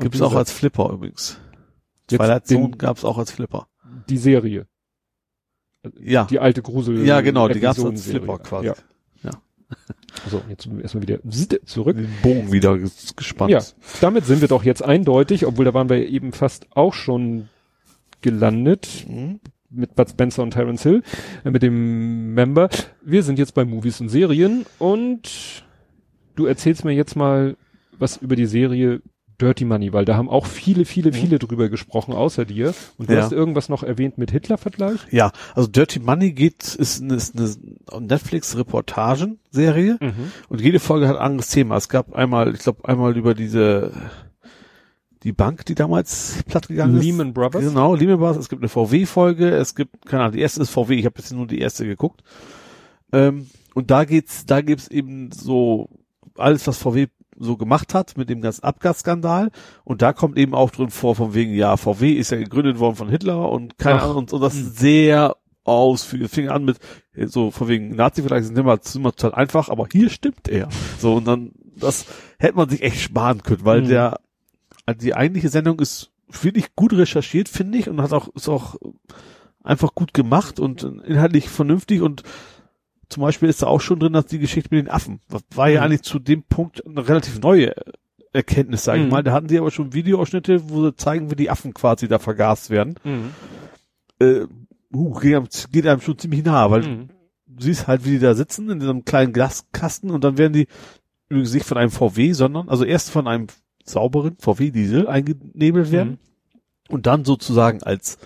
Ja. 0.02 0.04
Gibt's 0.06 0.20
wie 0.20 0.24
auch 0.24 0.36
als 0.36 0.52
Flipper 0.52 0.90
übrigens. 0.92 1.40
Twilight 2.08 2.48
Zone 2.48 2.72
gab's 2.72 3.06
auch 3.06 3.18
als 3.18 3.32
Flipper. 3.32 3.68
Die 4.10 4.18
Serie. 4.18 4.68
Ja. 6.00 6.26
Die 6.26 6.40
alte 6.40 6.62
Grusel. 6.62 7.06
ja, 7.06 7.22
genau, 7.22 7.48
die 7.48 7.60
gab's 7.60 7.80
als 7.80 7.86
Episodenserie. 8.08 8.20
Flipper 8.20 8.40
quasi. 8.40 8.68
Ja. 8.68 8.76
So, 10.30 10.42
jetzt 10.50 10.68
erstmal 10.68 11.04
wieder 11.04 11.20
zurück. 11.66 11.96
Den 11.96 12.10
Bogen 12.22 12.52
wieder 12.52 12.74
ges- 12.74 13.16
gespannt. 13.16 13.52
Ja, 13.52 13.62
damit 14.02 14.26
sind 14.26 14.42
wir 14.42 14.50
doch 14.50 14.64
jetzt 14.66 14.84
eindeutig, 14.84 15.46
obwohl 15.46 15.64
da 15.64 15.74
waren 15.74 15.88
wir 15.90 16.06
eben 16.10 16.34
fast 16.34 16.68
auch 16.76 16.94
schon 16.94 17.48
gelandet 18.20 19.06
Mhm. 19.08 19.40
mit 19.70 19.96
Bud 19.96 20.10
Spencer 20.10 20.44
und 20.44 20.52
Terence 20.52 20.84
Hill, 20.84 21.04
äh, 21.46 21.52
mit 21.52 21.64
dem 21.64 22.34
Member. 22.34 22.70
Wir 23.02 23.24
sind 23.24 23.40
jetzt 23.40 23.54
bei 23.54 23.64
Movies 23.64 24.02
und 24.02 24.10
Serien 24.10 24.66
und 24.78 25.64
du 26.36 26.46
erzählst 26.46 26.84
mir 26.84 26.92
jetzt 26.92 27.16
mal 27.16 27.56
was 27.98 28.18
über 28.18 28.36
die 28.36 28.46
Serie 28.48 29.02
Dirty 29.42 29.66
Money, 29.66 29.92
weil 29.94 30.06
da 30.06 30.16
haben 30.16 30.30
auch 30.30 30.46
viele, 30.46 30.86
viele, 30.86 31.12
viele 31.14 31.40
drüber 31.40 31.68
gesprochen, 31.70 32.14
außer 32.14 32.46
dir. 32.46 32.74
Und 32.98 33.10
du 33.10 33.14
Ja. 33.16 33.24
hast 33.24 33.32
irgendwas 33.32 33.70
noch 33.70 33.82
erwähnt 33.84 34.18
mit 34.18 34.32
Hitler-Vergleich? 34.32 35.00
Ja, 35.12 35.32
also 35.56 35.68
Dirty 35.68 36.00
Money 36.00 36.34
geht, 36.34 36.76
ist, 36.76 37.02
eine- 37.02 37.16
ist 37.16 37.36
eine 37.36 38.06
Netflix-Reportagenserie. 38.06 39.98
Und 40.50 40.62
jede 40.62 40.80
Folge 40.80 41.08
hat 41.08 41.18
ein 41.18 41.22
anderes 41.22 41.50
Thema. 41.50 41.78
Es 41.78 41.90
gab 41.90 42.14
einmal, 42.14 42.54
ich 42.54 42.60
glaube, 42.62 42.88
einmal 42.88 43.18
über 43.18 43.34
diese 43.34 43.92
die 45.24 45.34
Bank, 45.34 45.66
die 45.68 45.76
damals 45.76 46.44
platt 46.48 46.68
gegangen 46.68 46.98
ist. 46.98 47.04
Lehman 47.04 47.34
Brothers? 47.34 47.64
Genau, 47.64 47.94
Lehman 47.94 48.18
Brothers. 48.18 48.38
Es 48.38 48.50
gibt 48.50 48.62
eine 48.64 48.70
VW-Folge. 48.70 49.50
Es 49.50 49.76
gibt, 49.76 50.06
keine 50.08 50.24
Ahnung, 50.24 50.34
die 50.34 50.42
erste 50.42 50.62
ist 50.62 50.72
VW. 50.72 50.96
Ich 50.96 51.06
habe 51.06 51.16
jetzt 51.20 51.32
nur 51.32 51.46
die 51.46 51.60
erste 51.60 51.86
geguckt. 51.86 52.22
Ähm, 53.14 53.48
und 53.76 53.92
da 53.92 54.04
geht's, 54.06 54.46
da 54.48 54.62
gibt's 54.62 54.88
eben 54.88 55.32
so 55.32 55.90
alles, 56.38 56.66
was 56.66 56.78
VW 56.80 57.08
so 57.44 57.58
gemacht 57.58 57.94
hat 57.94 58.18
mit 58.18 58.30
dem 58.30 58.42
ganzen 58.42 58.64
Abgasskandal. 58.64 59.52
Und 59.84 60.02
da 60.02 60.14
kommt 60.14 60.38
eben 60.38 60.54
auch 60.54 60.70
drin 60.72 60.90
vor, 60.90 61.16
von 61.16 61.34
wegen, 61.34 61.54
ja, 61.54 61.76
VW 61.78 62.14
ist 62.14 62.32
ja 62.32 62.38
gegründet 62.38 62.80
worden 62.80 62.96
von 62.96 63.10
Hitler 63.10 63.50
und 63.50 63.78
keine 63.78 64.00
Ach. 64.00 64.04
Ahnung, 64.06 64.18
und, 64.18 64.34
und 64.34 64.42
das 64.42 64.56
ist 64.56 64.78
sehr 64.80 65.36
ausführlich. 65.64 66.32
Fing 66.32 66.50
an 66.50 66.66
mit, 66.66 66.78
so 67.26 67.52
von 67.52 67.68
wegen 67.68 67.96
Nazi-Vergleich 67.96 68.46
sind 68.46 68.58
immer, 68.58 68.80
ist 68.80 68.96
immer 68.96 69.12
total 69.12 69.36
einfach, 69.36 69.70
aber 69.70 69.88
hier 69.92 70.10
stimmt 70.10 70.48
er. 70.48 70.70
So, 71.00 71.16
und 71.16 71.28
dann, 71.28 71.52
das 71.76 72.06
hätte 72.40 72.56
man 72.58 72.70
sich 72.70 72.82
echt 72.82 73.00
sparen 73.02 73.44
können, 73.44 73.66
weil 73.66 73.82
Mhm. 73.82 73.88
der, 73.90 74.20
die 74.96 75.14
eigentliche 75.16 75.50
Sendung 75.50 75.80
ist 75.80 76.12
wirklich 76.42 76.76
gut 76.76 76.94
recherchiert, 76.94 77.50
finde 77.50 77.78
ich, 77.78 77.90
und 77.90 78.02
hat 78.02 78.14
auch, 78.14 78.30
ist 78.36 78.50
auch 78.50 78.76
einfach 79.64 79.94
gut 79.94 80.14
gemacht 80.14 80.60
und 80.60 80.84
inhaltlich 80.84 81.50
vernünftig 81.50 82.02
und 82.02 82.24
zum 83.12 83.22
Beispiel 83.22 83.50
ist 83.50 83.62
da 83.62 83.68
auch 83.68 83.82
schon 83.82 84.00
drin, 84.00 84.14
dass 84.14 84.26
die 84.26 84.40
Geschichte 84.40 84.70
mit 84.74 84.86
den 84.86 84.92
Affen, 84.92 85.20
das 85.30 85.44
war 85.56 85.70
ja 85.70 85.80
Mhm. 85.82 85.86
eigentlich 85.86 86.02
zu 86.04 86.20
dem 86.20 86.44
Punkt 86.44 86.86
eine 86.86 87.08
relativ 87.08 87.40
neue 87.42 87.74
Erkenntnis, 88.34 88.84
sage 88.86 89.00
ich 89.00 89.06
Mhm. 89.06 89.12
mal. 89.12 89.24
Da 89.24 89.34
hatten 89.34 89.50
sie 89.50 89.58
aber 89.60 89.72
schon 89.72 89.94
Videoausschnitte, 89.94 90.70
wo 90.70 90.84
sie 90.84 90.96
zeigen, 90.96 91.30
wie 91.32 91.36
die 91.36 91.50
Affen 91.50 91.74
quasi 91.74 92.08
da 92.08 92.18
vergast 92.20 92.70
werden. 92.70 92.96
Mhm. 93.04 93.32
Äh, 94.20 94.46
uh, 94.94 95.14
geht, 95.20 95.36
einem, 95.36 95.48
geht 95.72 95.88
einem 95.88 96.02
schon 96.02 96.18
ziemlich 96.18 96.44
nah, 96.44 96.70
weil 96.72 96.82
Mhm. 96.82 97.10
du 97.48 97.64
siehst 97.64 97.88
halt, 97.88 98.06
wie 98.06 98.12
die 98.12 98.20
da 98.20 98.34
sitzen 98.34 98.70
in 98.70 98.80
diesem 98.80 99.04
kleinen 99.06 99.34
Glaskasten 99.34 100.10
und 100.12 100.24
dann 100.24 100.38
werden 100.38 100.54
die 100.54 100.68
übrigens 101.30 101.54
nicht 101.54 101.66
von 101.66 101.78
einem 101.78 101.92
VW, 101.92 102.32
sondern 102.34 102.70
also 102.70 102.84
erst 102.86 103.10
von 103.10 103.28
einem 103.28 103.48
sauberen 103.84 104.38
VW-Diesel 104.40 105.08
eingenebelt 105.08 105.92
werden 105.92 106.20
und 106.90 107.08
dann 107.08 107.26
sozusagen 107.26 107.82
als 107.84 108.18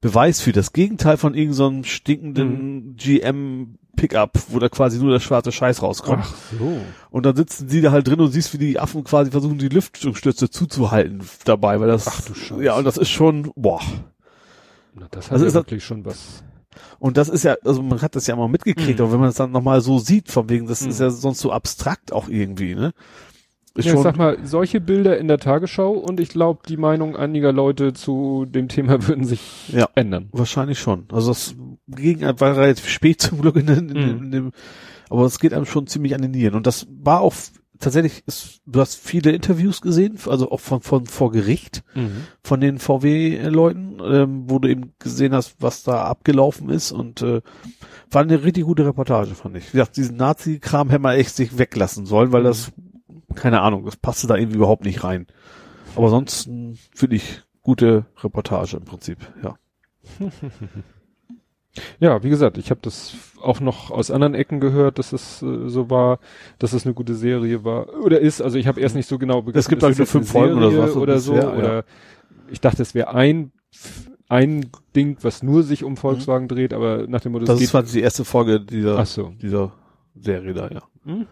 Beweis 0.00 0.40
für 0.40 0.52
das 0.52 0.72
Gegenteil 0.72 1.16
von 1.16 1.34
irgendeinem 1.34 1.82
so 1.84 1.88
stinkenden 1.88 2.96
GM 2.96 3.76
Pickup, 3.96 4.38
wo 4.48 4.58
da 4.58 4.68
quasi 4.68 4.98
nur 4.98 5.10
der 5.12 5.20
schwarze 5.20 5.52
Scheiß 5.52 5.82
rauskommt. 5.82 6.24
Ach 6.26 6.34
so. 6.58 6.80
Und 7.10 7.26
dann 7.26 7.36
sitzen 7.36 7.68
sie 7.68 7.80
da 7.80 7.90
halt 7.92 8.06
drin 8.08 8.20
und 8.20 8.30
siehst, 8.30 8.52
wie 8.54 8.58
die 8.58 8.78
Affen 8.78 9.04
quasi 9.04 9.30
versuchen, 9.30 9.58
die 9.58 9.68
Lüftungsstütze 9.68 10.50
zuzuhalten 10.50 11.20
dabei, 11.44 11.80
weil 11.80 11.88
das, 11.88 12.06
Ach 12.08 12.20
du 12.22 12.34
Scheiße. 12.34 12.62
ja, 12.64 12.74
und 12.76 12.84
das 12.84 12.96
ist 12.96 13.10
schon, 13.10 13.52
boah. 13.56 13.80
Na, 14.94 15.06
das 15.10 15.26
hat 15.26 15.32
Also 15.32 15.44
ja 15.44 15.48
ist 15.48 15.54
das- 15.54 15.64
wirklich 15.64 15.84
schon 15.84 16.04
was. 16.04 16.42
Und 16.98 17.16
das 17.16 17.28
ist 17.28 17.42
ja, 17.44 17.56
also 17.64 17.82
man 17.82 18.00
hat 18.00 18.14
das 18.14 18.26
ja 18.26 18.36
mal 18.36 18.48
mitgekriegt, 18.48 18.98
Mhm. 18.98 19.04
aber 19.04 19.12
wenn 19.14 19.20
man 19.20 19.28
es 19.30 19.34
dann 19.36 19.50
nochmal 19.50 19.80
so 19.80 19.98
sieht, 19.98 20.30
von 20.30 20.48
wegen, 20.48 20.66
das 20.66 20.82
Mhm. 20.82 20.90
ist 20.90 21.00
ja 21.00 21.10
sonst 21.10 21.40
so 21.40 21.50
abstrakt 21.52 22.12
auch 22.12 22.28
irgendwie, 22.28 22.74
ne? 22.74 22.92
Ist 23.74 23.84
Ja, 23.84 23.92
ich 23.92 23.96
schon, 23.96 24.02
sag 24.02 24.16
mal, 24.18 24.36
solche 24.44 24.80
Bilder 24.80 25.16
in 25.18 25.28
der 25.28 25.38
Tagesschau 25.38 25.92
und 25.92 26.18
ich 26.18 26.30
glaube, 26.30 26.60
die 26.68 26.76
Meinung 26.76 27.14
einiger 27.16 27.52
Leute 27.52 27.92
zu 27.92 28.44
dem 28.48 28.66
Thema 28.68 28.98
würden 29.08 29.24
sich 29.24 29.68
Ja. 29.72 29.88
ändern. 29.94 30.28
wahrscheinlich 30.32 30.78
schon. 30.80 31.04
Also 31.12 31.28
das 31.30 31.54
ging 31.86 32.20
war 32.22 32.56
relativ 32.56 32.88
spät 32.88 33.20
zum 33.22 33.40
Glück 33.40 33.56
in, 33.56 33.68
in, 33.68 33.88
in, 33.90 34.16
Mhm. 34.16 34.24
in 34.24 34.30
dem, 34.32 34.50
aber 35.08 35.24
es 35.24 35.38
geht 35.38 35.54
einem 35.54 35.66
schon 35.66 35.86
ziemlich 35.86 36.14
an 36.14 36.22
den 36.22 36.32
Nieren. 36.32 36.54
Und 36.56 36.66
das 36.66 36.86
war 36.90 37.20
auch 37.20 37.34
tatsächlich, 37.78 38.22
ist, 38.26 38.60
du 38.66 38.80
hast 38.80 38.96
viele 38.96 39.30
Interviews 39.32 39.80
gesehen, 39.80 40.18
also 40.26 40.50
auch 40.50 40.60
von, 40.60 40.80
von 40.82 41.06
vor 41.06 41.30
Gericht. 41.32 41.82
von 42.42 42.60
den 42.60 42.78
VW-Leuten, 42.78 43.98
ähm, 44.04 44.44
wo 44.48 44.58
du 44.58 44.68
eben 44.68 44.92
gesehen 44.98 45.32
hast, 45.32 45.56
was 45.60 45.82
da 45.82 46.04
abgelaufen 46.04 46.68
ist 46.70 46.92
und 46.92 47.22
äh, 47.22 47.40
war 48.10 48.22
eine 48.22 48.42
richtig 48.44 48.64
gute 48.64 48.84
Reportage, 48.84 49.34
fand 49.34 49.56
ich. 49.56 49.68
Wie 49.72 49.78
gesagt, 49.78 49.96
diesen 49.96 50.16
Nazi-Kram 50.16 50.90
hätte 50.90 51.02
man 51.02 51.16
echt 51.16 51.34
sich 51.36 51.56
weglassen 51.58 52.06
sollen, 52.06 52.32
weil 52.32 52.42
das, 52.42 52.72
keine 53.34 53.60
Ahnung, 53.62 53.84
das 53.84 53.96
passte 53.96 54.26
da 54.26 54.36
irgendwie 54.36 54.56
überhaupt 54.56 54.84
nicht 54.84 55.04
rein. 55.04 55.26
Aber 55.96 56.08
sonst 56.08 56.44
finde 56.44 57.16
ich 57.16 57.42
gute 57.62 58.06
Reportage 58.22 58.76
im 58.76 58.84
Prinzip, 58.84 59.18
ja. 59.42 59.56
Ja, 62.00 62.24
wie 62.24 62.30
gesagt, 62.30 62.58
ich 62.58 62.70
habe 62.70 62.80
das 62.82 63.14
auch 63.40 63.60
noch 63.60 63.92
aus 63.92 64.10
anderen 64.10 64.34
Ecken 64.34 64.58
gehört, 64.58 64.98
dass 64.98 65.12
es 65.12 65.40
äh, 65.40 65.68
so 65.68 65.88
war, 65.88 66.18
dass 66.58 66.72
es 66.72 66.84
eine 66.84 66.94
gute 66.94 67.14
Serie 67.14 67.62
war 67.64 67.94
oder 68.02 68.18
ist. 68.18 68.42
Also 68.42 68.58
ich 68.58 68.66
habe 68.66 68.80
erst 68.80 68.96
nicht 68.96 69.06
so 69.06 69.18
genau 69.18 69.40
begriffen, 69.42 69.58
Es 69.60 69.68
gibt, 69.68 69.82
das 69.84 69.96
jetzt 69.96 70.10
fünf 70.10 70.32
Folgen 70.32 70.58
oder 70.58 70.88
so, 70.88 71.00
oder 71.00 71.20
so. 71.20 71.34
bisher, 71.34 71.48
ja. 71.50 71.56
Oder 71.56 71.84
ich 72.50 72.60
dachte, 72.60 72.82
es 72.82 72.94
wäre 72.94 73.14
ein 73.14 73.52
ein 74.28 74.70
Ding, 74.96 75.16
was 75.22 75.42
nur 75.44 75.62
sich 75.62 75.82
Mhm. 75.82 75.86
um 75.88 75.96
Volkswagen 75.96 76.48
dreht, 76.48 76.72
aber 76.72 77.06
nach 77.06 77.20
dem 77.20 77.32
Motto, 77.32 77.44
Das 77.44 77.56
es 77.56 77.62
ist 77.66 77.70
quasi 77.70 77.98
die 77.98 78.02
erste 78.02 78.24
Folge 78.24 78.60
dieser, 78.60 79.04
so. 79.06 79.32
dieser 79.40 79.72
Serie 80.16 80.54
da, 80.54 80.68
ja. 80.70 80.82
Mhm. 81.04 81.26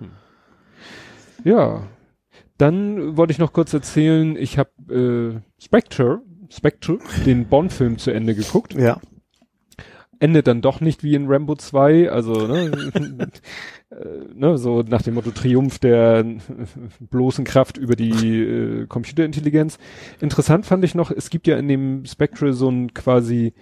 Ja. 1.45 1.87
Dann 2.57 3.17
wollte 3.17 3.33
ich 3.33 3.39
noch 3.39 3.53
kurz 3.53 3.73
erzählen, 3.73 4.37
ich 4.37 4.59
habe 4.59 4.71
äh, 4.93 5.63
Spectre, 5.63 6.23
Spectre, 6.51 6.99
den 7.25 7.47
Bond-Film 7.47 7.99
zu 7.99 8.11
Ende 8.11 8.35
geguckt. 8.35 8.75
Ja. 8.75 9.01
endet 10.21 10.49
dann 10.49 10.61
doch 10.63 10.81
nicht 10.81 11.05
wie 11.05 11.15
in 11.15 11.29
Rambo 11.29 11.55
2, 11.55 12.11
also 12.11 12.47
ne, 12.49 12.73
äh, 13.91 14.35
ne, 14.35 14.59
so 14.59 14.83
nach 14.83 15.03
dem 15.03 15.15
Motto 15.15 15.31
Triumph 15.31 15.79
der 15.79 16.25
bloßen 17.01 17.45
Kraft 17.45 17.79
über 17.79 17.95
die 17.95 18.41
äh, 18.41 18.87
Computerintelligenz. 18.87 19.79
Interessant 20.21 20.67
fand 20.67 20.85
ich 20.85 20.95
noch, 20.95 21.11
es 21.13 21.31
gibt 21.31 21.47
ja 21.47 21.57
in 21.57 21.69
dem 21.69 22.05
Spectre 22.05 22.53
so 22.53 22.69
ein 22.69 22.93
quasi, 22.95 23.55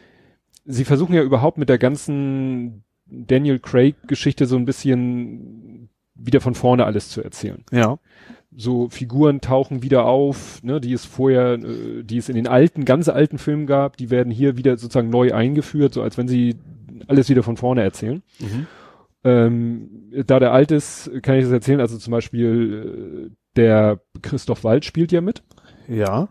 sie 0.64 0.84
versuchen 0.84 1.14
ja 1.14 1.22
überhaupt 1.22 1.58
mit 1.58 1.68
der 1.68 1.78
ganzen 1.78 2.84
Daniel 3.06 3.58
Craig-Geschichte 3.58 4.46
so 4.46 4.56
ein 4.56 4.64
bisschen 4.64 5.85
wieder 6.16 6.40
von 6.40 6.54
vorne 6.54 6.84
alles 6.84 7.08
zu 7.08 7.22
erzählen. 7.22 7.64
Ja. 7.70 7.98
So 8.56 8.88
Figuren 8.88 9.40
tauchen 9.40 9.82
wieder 9.82 10.06
auf, 10.06 10.62
ne, 10.62 10.80
die 10.80 10.92
es 10.92 11.04
vorher, 11.04 11.54
äh, 11.54 12.02
die 12.02 12.16
es 12.16 12.28
in 12.28 12.36
den 12.36 12.46
alten, 12.46 12.84
ganz 12.84 13.08
alten 13.08 13.38
Filmen 13.38 13.66
gab, 13.66 13.96
die 13.96 14.10
werden 14.10 14.32
hier 14.32 14.56
wieder 14.56 14.76
sozusagen 14.76 15.10
neu 15.10 15.32
eingeführt, 15.32 15.94
so 15.94 16.02
als 16.02 16.16
wenn 16.16 16.28
sie 16.28 16.56
alles 17.06 17.28
wieder 17.28 17.42
von 17.42 17.56
vorne 17.56 17.82
erzählen. 17.82 18.22
Mhm. 18.38 18.66
Ähm, 19.24 19.90
da 20.26 20.38
der 20.38 20.52
alt 20.52 20.70
ist, 20.70 21.10
kann 21.22 21.36
ich 21.36 21.44
das 21.44 21.52
erzählen. 21.52 21.80
Also 21.80 21.98
zum 21.98 22.12
Beispiel 22.12 23.26
äh, 23.26 23.30
der 23.56 24.00
Christoph 24.22 24.64
Wald 24.64 24.84
spielt 24.84 25.12
ja 25.12 25.20
mit. 25.20 25.42
Ja. 25.88 26.28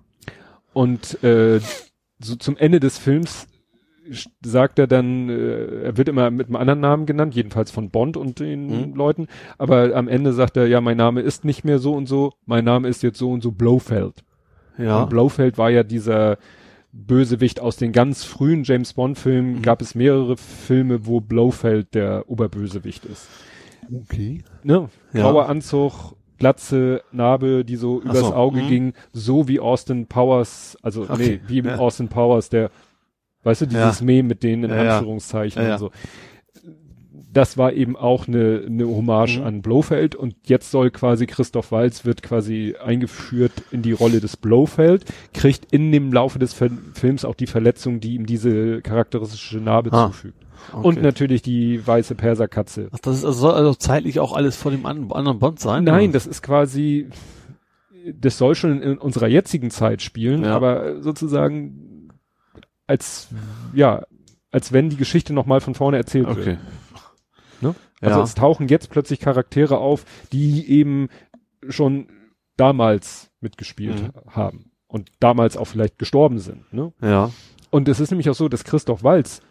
Und 0.73 1.23
äh, 1.23 1.59
so 2.19 2.35
zum 2.35 2.57
Ende 2.57 2.79
des 2.79 2.97
Films 2.97 3.47
sagt 4.43 4.79
er 4.79 4.87
dann, 4.87 5.29
äh, 5.29 5.83
er 5.83 5.97
wird 5.97 6.09
immer 6.09 6.29
mit 6.31 6.47
einem 6.47 6.55
anderen 6.57 6.79
Namen 6.79 7.05
genannt, 7.05 7.35
jedenfalls 7.35 7.71
von 7.71 7.89
Bond 7.89 8.17
und 8.17 8.39
den 8.39 8.89
Mhm. 8.89 8.95
Leuten. 8.95 9.27
Aber 9.57 9.95
am 9.95 10.07
Ende 10.07 10.33
sagt 10.33 10.57
er, 10.57 10.67
ja, 10.67 10.81
mein 10.81 10.97
Name 10.97 11.21
ist 11.21 11.45
nicht 11.45 11.63
mehr 11.63 11.79
so 11.79 11.93
und 11.93 12.07
so, 12.07 12.33
mein 12.45 12.65
Name 12.65 12.87
ist 12.87 13.03
jetzt 13.03 13.17
so 13.17 13.31
und 13.31 13.41
so 13.41 13.51
Blofeld. 13.51 14.23
Ja. 14.77 15.03
Und 15.03 15.09
Blofeld 15.09 15.57
war 15.57 15.69
ja 15.69 15.83
dieser 15.83 16.37
Bösewicht 16.91 17.59
aus 17.59 17.75
den 17.77 17.91
ganz 17.91 18.23
frühen 18.23 18.63
James 18.63 18.93
Bond 18.93 19.17
Filmen. 19.17 19.55
Mhm. 19.57 19.61
Gab 19.61 19.81
es 19.81 19.95
mehrere 19.95 20.37
Filme, 20.37 21.05
wo 21.05 21.19
Blofeld 21.19 21.93
der 21.93 22.29
Oberbösewicht 22.29 23.05
ist. 23.05 23.27
Okay. 23.93 24.43
Ne? 24.63 24.89
Ja. 25.13 25.21
Grauer 25.21 25.49
Anzug, 25.49 26.15
Glatze, 26.37 27.01
Narbe, 27.11 27.65
die 27.65 27.75
so 27.75 28.01
Ach 28.01 28.09
übers 28.09 28.19
so, 28.19 28.33
Auge 28.33 28.61
mhm. 28.61 28.67
ging, 28.67 28.93
so 29.13 29.47
wie 29.47 29.59
Austin 29.59 30.07
Powers, 30.07 30.77
also 30.81 31.03
Okay, 31.03 31.39
nee, 31.41 31.41
wie 31.47 31.67
ja. 31.67 31.77
Austin 31.77 32.07
Powers, 32.07 32.49
der, 32.49 32.71
weißt 33.45 33.61
du, 33.61 33.65
dieses 33.67 33.99
Ja. 33.99 34.05
Meme 34.05 34.27
mit 34.29 34.43
denen 34.43 34.65
in 34.65 34.71
Ja. 34.71 34.97
Anführungszeichen 34.97 35.63
Ja, 35.63 35.73
und 35.73 35.79
so. 35.79 35.91
Das 37.31 37.57
war 37.57 37.73
eben 37.73 37.97
auch 37.97 38.29
eine, 38.29 38.63
eine 38.65 38.87
Hommage 38.87 39.39
Mhm. 39.39 39.45
an 39.45 39.61
Blofeld 39.61 40.15
und 40.15 40.35
jetzt 40.45 40.71
soll 40.71 40.89
quasi 40.89 41.25
Christoph 41.25 41.71
Walz 41.73 42.05
wird 42.05 42.23
quasi 42.23 42.75
eingeführt 42.81 43.51
in 43.71 43.81
die 43.81 43.91
Rolle 43.91 44.21
des 44.21 44.37
Blofeld, 44.37 45.03
kriegt 45.33 45.69
in 45.73 45.91
dem 45.91 46.13
Laufe 46.13 46.39
des 46.39 46.53
Fil- 46.53 46.77
Films 46.93 47.25
auch 47.25 47.35
die 47.35 47.47
Verletzung, 47.47 47.99
die 47.99 48.15
ihm 48.15 48.25
diese 48.25 48.81
charakteristische 48.81 49.57
Narbe 49.57 49.91
Ah, 49.91 50.07
zufügt. 50.07 50.37
Und 50.81 51.01
natürlich 51.01 51.41
die 51.41 51.85
weiße 51.85 52.15
Perserkatze. 52.15 52.87
Ach, 52.93 52.99
das 52.99 53.17
ist 53.17 53.25
also, 53.25 53.37
soll 53.39 53.53
also 53.53 53.73
zeitlich 53.75 54.21
auch 54.21 54.33
alles 54.33 54.55
vor 54.55 54.71
dem 54.71 54.85
an, 54.85 55.11
anderen 55.11 55.37
Bond 55.37 55.59
sein? 55.59 55.83
Nein, 55.83 56.05
oder? 56.05 56.13
das 56.13 56.27
ist 56.27 56.41
quasi, 56.41 57.09
das 58.17 58.37
soll 58.37 58.55
schon 58.55 58.81
in 58.81 58.97
unserer 58.97 59.27
jetzigen 59.27 59.71
Zeit 59.71 60.01
spielen, 60.01 60.43
Ja. 60.45 60.55
aber 60.55 61.01
sozusagen 61.01 61.94
als, 62.87 63.29
ja, 63.73 64.03
als 64.51 64.71
wenn 64.71 64.89
die 64.89 64.97
Geschichte 64.97 65.33
nochmal 65.33 65.61
von 65.61 65.75
vorne 65.75 65.97
erzählt 65.97 66.27
wird. 66.27 66.37
Okay. 66.39 66.57
Ne? 67.61 67.75
Also 68.01 68.19
Ja. 68.19 68.23
es 68.23 68.35
tauchen 68.35 68.67
jetzt 68.67 68.89
plötzlich 68.89 69.19
Charaktere 69.19 69.77
auf, 69.77 70.05
die 70.31 70.69
eben 70.69 71.09
schon 71.67 72.07
damals 72.57 73.31
mitgespielt 73.41 74.01
Mhm. 74.01 74.11
haben 74.31 74.71
und 74.87 75.11
damals 75.19 75.57
auch 75.57 75.65
vielleicht 75.65 75.97
gestorben 75.97 76.39
sind. 76.39 76.71
Ne? 76.73 76.93
Ja. 77.01 77.31
Und 77.71 77.87
es 77.89 77.99
ist 77.99 78.11
nämlich 78.11 78.29
auch 78.29 78.35
so, 78.35 78.47
dass 78.47 78.63
Christoph 78.63 79.03
Walz 79.03 79.41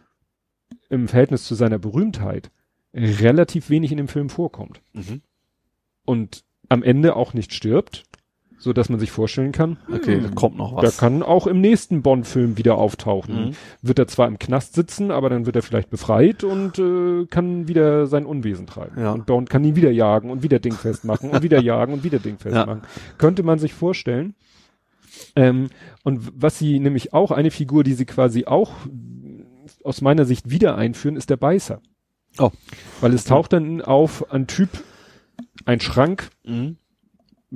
im 0.89 1.09
Verhältnis 1.09 1.45
zu 1.45 1.55
seiner 1.55 1.79
Berühmtheit 1.79 2.51
relativ 2.95 3.69
wenig 3.71 3.91
in 3.91 3.97
dem 3.99 4.09
Film 4.09 4.29
vorkommt 4.31 4.81
Mhm. 4.93 5.23
und 6.05 6.45
am 6.69 6.83
Ende 6.83 7.17
auch 7.17 7.35
nicht 7.35 7.53
stirbt, 7.53 8.05
so 8.65 8.73
dass 8.73 8.89
man 8.89 8.99
sich 8.99 9.11
vorstellen 9.13 9.53
kann, 9.53 9.77
Okay, 9.93 10.17
hm, 10.17 10.23
da 10.25 10.29
kommt 10.31 10.57
noch 10.57 10.75
der 10.81 10.89
was. 10.89 10.97
kann 10.99 11.23
auch 11.23 11.47
im 11.47 11.61
nächsten 11.61 12.03
Bond-Film 12.03 12.59
wieder 12.59 12.77
auftauchen. 12.79 13.49
Mhm. 13.49 13.51
Wird 13.83 13.99
er 14.01 14.09
zwar 14.09 14.27
im 14.27 14.39
Knast 14.39 14.75
sitzen, 14.75 15.11
aber 15.13 15.31
dann 15.31 15.47
wird 15.47 15.55
er 15.55 15.63
vielleicht 15.63 15.91
befreit 15.91 16.43
und 16.43 16.79
äh, 16.79 17.27
kann 17.27 17.69
wieder 17.69 18.07
sein 18.07 18.27
Unwesen 18.27 18.67
treiben. 18.67 19.01
Ja. 19.01 19.13
Und 19.13 19.27
Bond 19.27 19.49
kann 19.51 19.63
ihn 19.65 19.77
wieder 19.77 19.91
jagen 19.93 20.31
und 20.31 20.43
wieder 20.43 20.59
dingfest 20.59 21.05
machen 21.05 21.31
und 21.31 21.43
wieder 21.43 21.61
jagen 21.63 21.93
und 21.93 22.03
wieder 22.03 22.19
dingfest 22.19 22.57
Ja. 22.57 22.67
machen. 22.67 22.83
Könnte 23.19 23.43
man 23.45 23.59
sich 23.61 23.75
vorstellen. 23.75 24.35
Ähm, 25.37 25.69
und 26.03 26.33
was 26.35 26.59
sie 26.59 26.81
nämlich 26.81 27.13
auch, 27.13 27.31
eine 27.31 27.53
Figur, 27.53 27.85
die 27.85 27.95
sie 27.95 28.05
quasi 28.07 28.47
auch 28.47 28.73
aus 29.85 30.01
meiner 30.01 30.25
Sicht 30.25 30.51
wieder 30.51 30.77
einführen, 30.77 31.17
ist 31.17 31.31
der 31.31 31.37
Beißer. 31.37 31.81
Oh. 32.39 32.51
Weil 33.01 33.13
es 33.15 33.25
taucht 33.25 33.53
dann 33.53 33.81
auf 33.81 34.33
ein 34.33 34.47
Typ, 34.49 34.71
ein 35.67 35.81
Schrank, 35.81 36.31
Mhm. 36.45 36.79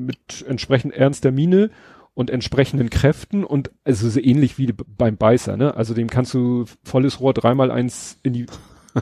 Mit 0.07 0.45
entsprechend 0.47 0.95
ernster 0.95 1.31
Miene 1.31 1.71
und 2.15 2.31
entsprechenden 2.31 2.91
Kräften 2.91 3.45
und 3.45 3.71
also 3.85 4.09
so 4.09 4.21
ähnlich 4.21 4.59
wie 4.59 4.73
beim 4.73 5.17
Beißer, 5.17 5.57
ne? 5.57 5.75
Also 5.77 5.95
dem 5.95 6.09
kannst 6.09 6.35
du 6.35 6.65
volles 6.83 7.21
Rohr 7.21 7.35
dreimal 7.35 7.71
eins 7.71 8.19
in 8.23 8.33
die 8.33 8.47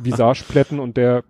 Visage 0.03 0.45
plätten 0.49 0.79
und 0.81 0.97
der 0.97 1.25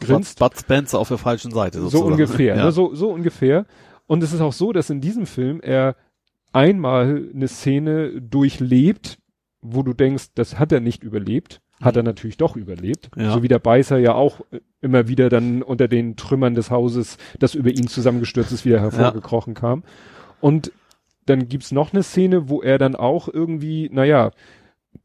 grinst. 0.00 0.38
Bud 0.38 0.52
Spencer 0.58 0.98
auf 0.98 1.08
der 1.08 1.18
falschen 1.18 1.50
Seite 1.52 1.78
So 1.78 1.84
sozusagen. 1.88 2.12
ungefähr, 2.12 2.56
Ja. 2.56 2.64
ne? 2.66 2.72
So, 2.72 2.94
so 2.94 3.10
ungefähr. 3.10 3.66
Und 4.06 4.22
es 4.22 4.32
ist 4.32 4.40
auch 4.40 4.52
so, 4.52 4.72
dass 4.72 4.90
in 4.90 5.00
diesem 5.00 5.26
Film 5.26 5.60
er 5.60 5.96
einmal 6.52 7.28
eine 7.34 7.48
Szene 7.48 8.20
durchlebt, 8.22 9.18
wo 9.60 9.82
du 9.82 9.94
denkst, 9.94 10.26
das 10.34 10.58
hat 10.58 10.70
er 10.70 10.80
nicht 10.80 11.02
überlebt. 11.02 11.60
Hat 11.80 11.96
er 11.96 12.02
natürlich 12.02 12.38
doch 12.38 12.56
überlebt. 12.56 13.10
Ja. 13.16 13.32
So 13.32 13.42
wie 13.42 13.48
der 13.48 13.58
Beißer 13.58 13.98
ja 13.98 14.14
auch 14.14 14.40
äh, 14.50 14.60
immer 14.80 15.08
wieder 15.08 15.28
dann 15.28 15.62
unter 15.62 15.88
den 15.88 16.16
Trümmern 16.16 16.54
des 16.54 16.70
Hauses, 16.70 17.18
das 17.38 17.54
über 17.54 17.70
ihn 17.70 17.88
zusammengestürzt 17.88 18.52
ist, 18.52 18.64
wieder 18.64 18.80
hervorgekrochen 18.80 19.54
kam. 19.54 19.82
Und 20.40 20.72
dann 21.26 21.48
gibt's 21.48 21.72
noch 21.72 21.92
eine 21.92 22.02
Szene, 22.02 22.48
wo 22.48 22.62
er 22.62 22.78
dann 22.78 22.94
auch 22.94 23.28
irgendwie, 23.28 23.90
naja, 23.92 24.30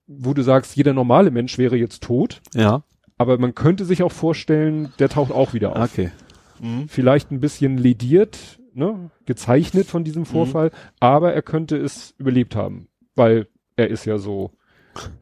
wo 0.07 0.33
du 0.33 0.43
sagst, 0.43 0.75
jeder 0.75 0.93
normale 0.93 1.31
Mensch 1.31 1.57
wäre 1.57 1.75
jetzt 1.75 2.03
tot, 2.03 2.41
ja. 2.53 2.83
aber 3.17 3.37
man 3.37 3.55
könnte 3.55 3.85
sich 3.85 4.03
auch 4.03 4.11
vorstellen, 4.11 4.93
der 4.99 5.09
taucht 5.09 5.31
auch 5.31 5.53
wieder 5.53 5.75
auf 5.75 5.91
Okay. 5.91 6.11
Mhm. 6.59 6.87
vielleicht 6.87 7.31
ein 7.31 7.39
bisschen 7.39 7.77
lediert, 7.77 8.59
ne, 8.73 9.09
gezeichnet 9.25 9.87
von 9.87 10.03
diesem 10.03 10.25
Vorfall, 10.25 10.71
aber 10.99 11.33
er 11.33 11.41
könnte 11.41 11.77
es 11.77 12.13
überlebt 12.17 12.55
haben, 12.55 12.87
weil 13.15 13.47
er 13.75 13.89
ist 13.89 14.05
ja 14.05 14.17
so 14.17 14.51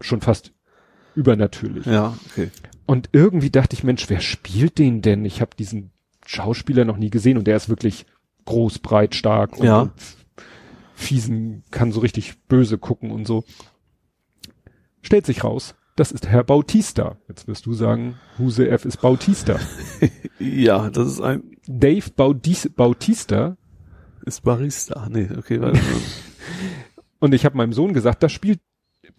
schon 0.02 0.22
fast 0.22 0.52
übernatürlich. 1.16 1.86
Ja, 1.86 2.18
okay. 2.30 2.50
Und 2.86 3.10
irgendwie 3.12 3.50
dachte 3.50 3.76
ich, 3.76 3.84
Mensch, 3.84 4.10
wer 4.10 4.20
spielt 4.20 4.78
den 4.80 5.02
denn? 5.02 5.26
Ich 5.26 5.42
habe 5.42 5.52
diesen 5.58 5.92
Schauspieler 6.26 6.86
noch 6.86 6.98
nie 6.98 7.10
gesehen 7.10 7.38
und 7.38 7.46
der 7.48 7.56
ist 7.58 7.70
wirklich 7.70 8.06
groß, 8.46 8.80
breit, 8.80 9.16
stark 9.16 9.58
und, 9.58 9.66
Ja. 9.66 9.82
und 9.82 9.92
fiesen, 10.96 11.64
kann 11.72 11.92
so 11.92 12.00
richtig 12.00 12.40
böse 12.48 12.78
gucken 12.78 13.12
und 13.12 13.26
so. 13.28 13.44
Stellt 15.02 15.26
sich 15.26 15.44
raus, 15.44 15.76
das 15.96 16.12
ist 16.12 16.28
Herr 16.28 16.44
Bautista. 16.44 17.18
Jetzt 17.28 17.48
wirst 17.48 17.66
du 17.66 17.74
sagen, 17.74 18.16
Huse 18.38 18.68
F 18.70 18.86
ist 18.86 19.02
Bautista. 19.02 19.60
Ja, 20.42 20.90
das 20.90 21.08
ist 21.10 21.20
ein, 21.22 21.44
Dave 21.68 22.12
Baudis 22.16 22.70
Bautista 22.74 23.58
ist 24.26 24.42
Barista. 24.42 25.06
Nee, 25.12 25.28
okay, 25.38 25.60
warte. 25.60 25.82
und 27.20 27.34
ich 27.34 27.44
habe 27.44 27.58
meinem 27.58 27.74
Sohn 27.74 27.92
gesagt, 27.92 28.24
da 28.24 28.30
spielt 28.30 28.62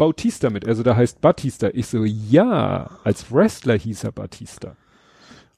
Bautista 0.00 0.48
mit, 0.48 0.66
also 0.66 0.82
da 0.82 0.96
heißt 0.96 1.20
Batista. 1.20 1.68
Ich 1.74 1.86
so, 1.86 2.04
ja, 2.04 2.88
als 3.04 3.30
Wrestler 3.30 3.76
hieß 3.76 4.04
er 4.04 4.12
Batista. 4.12 4.74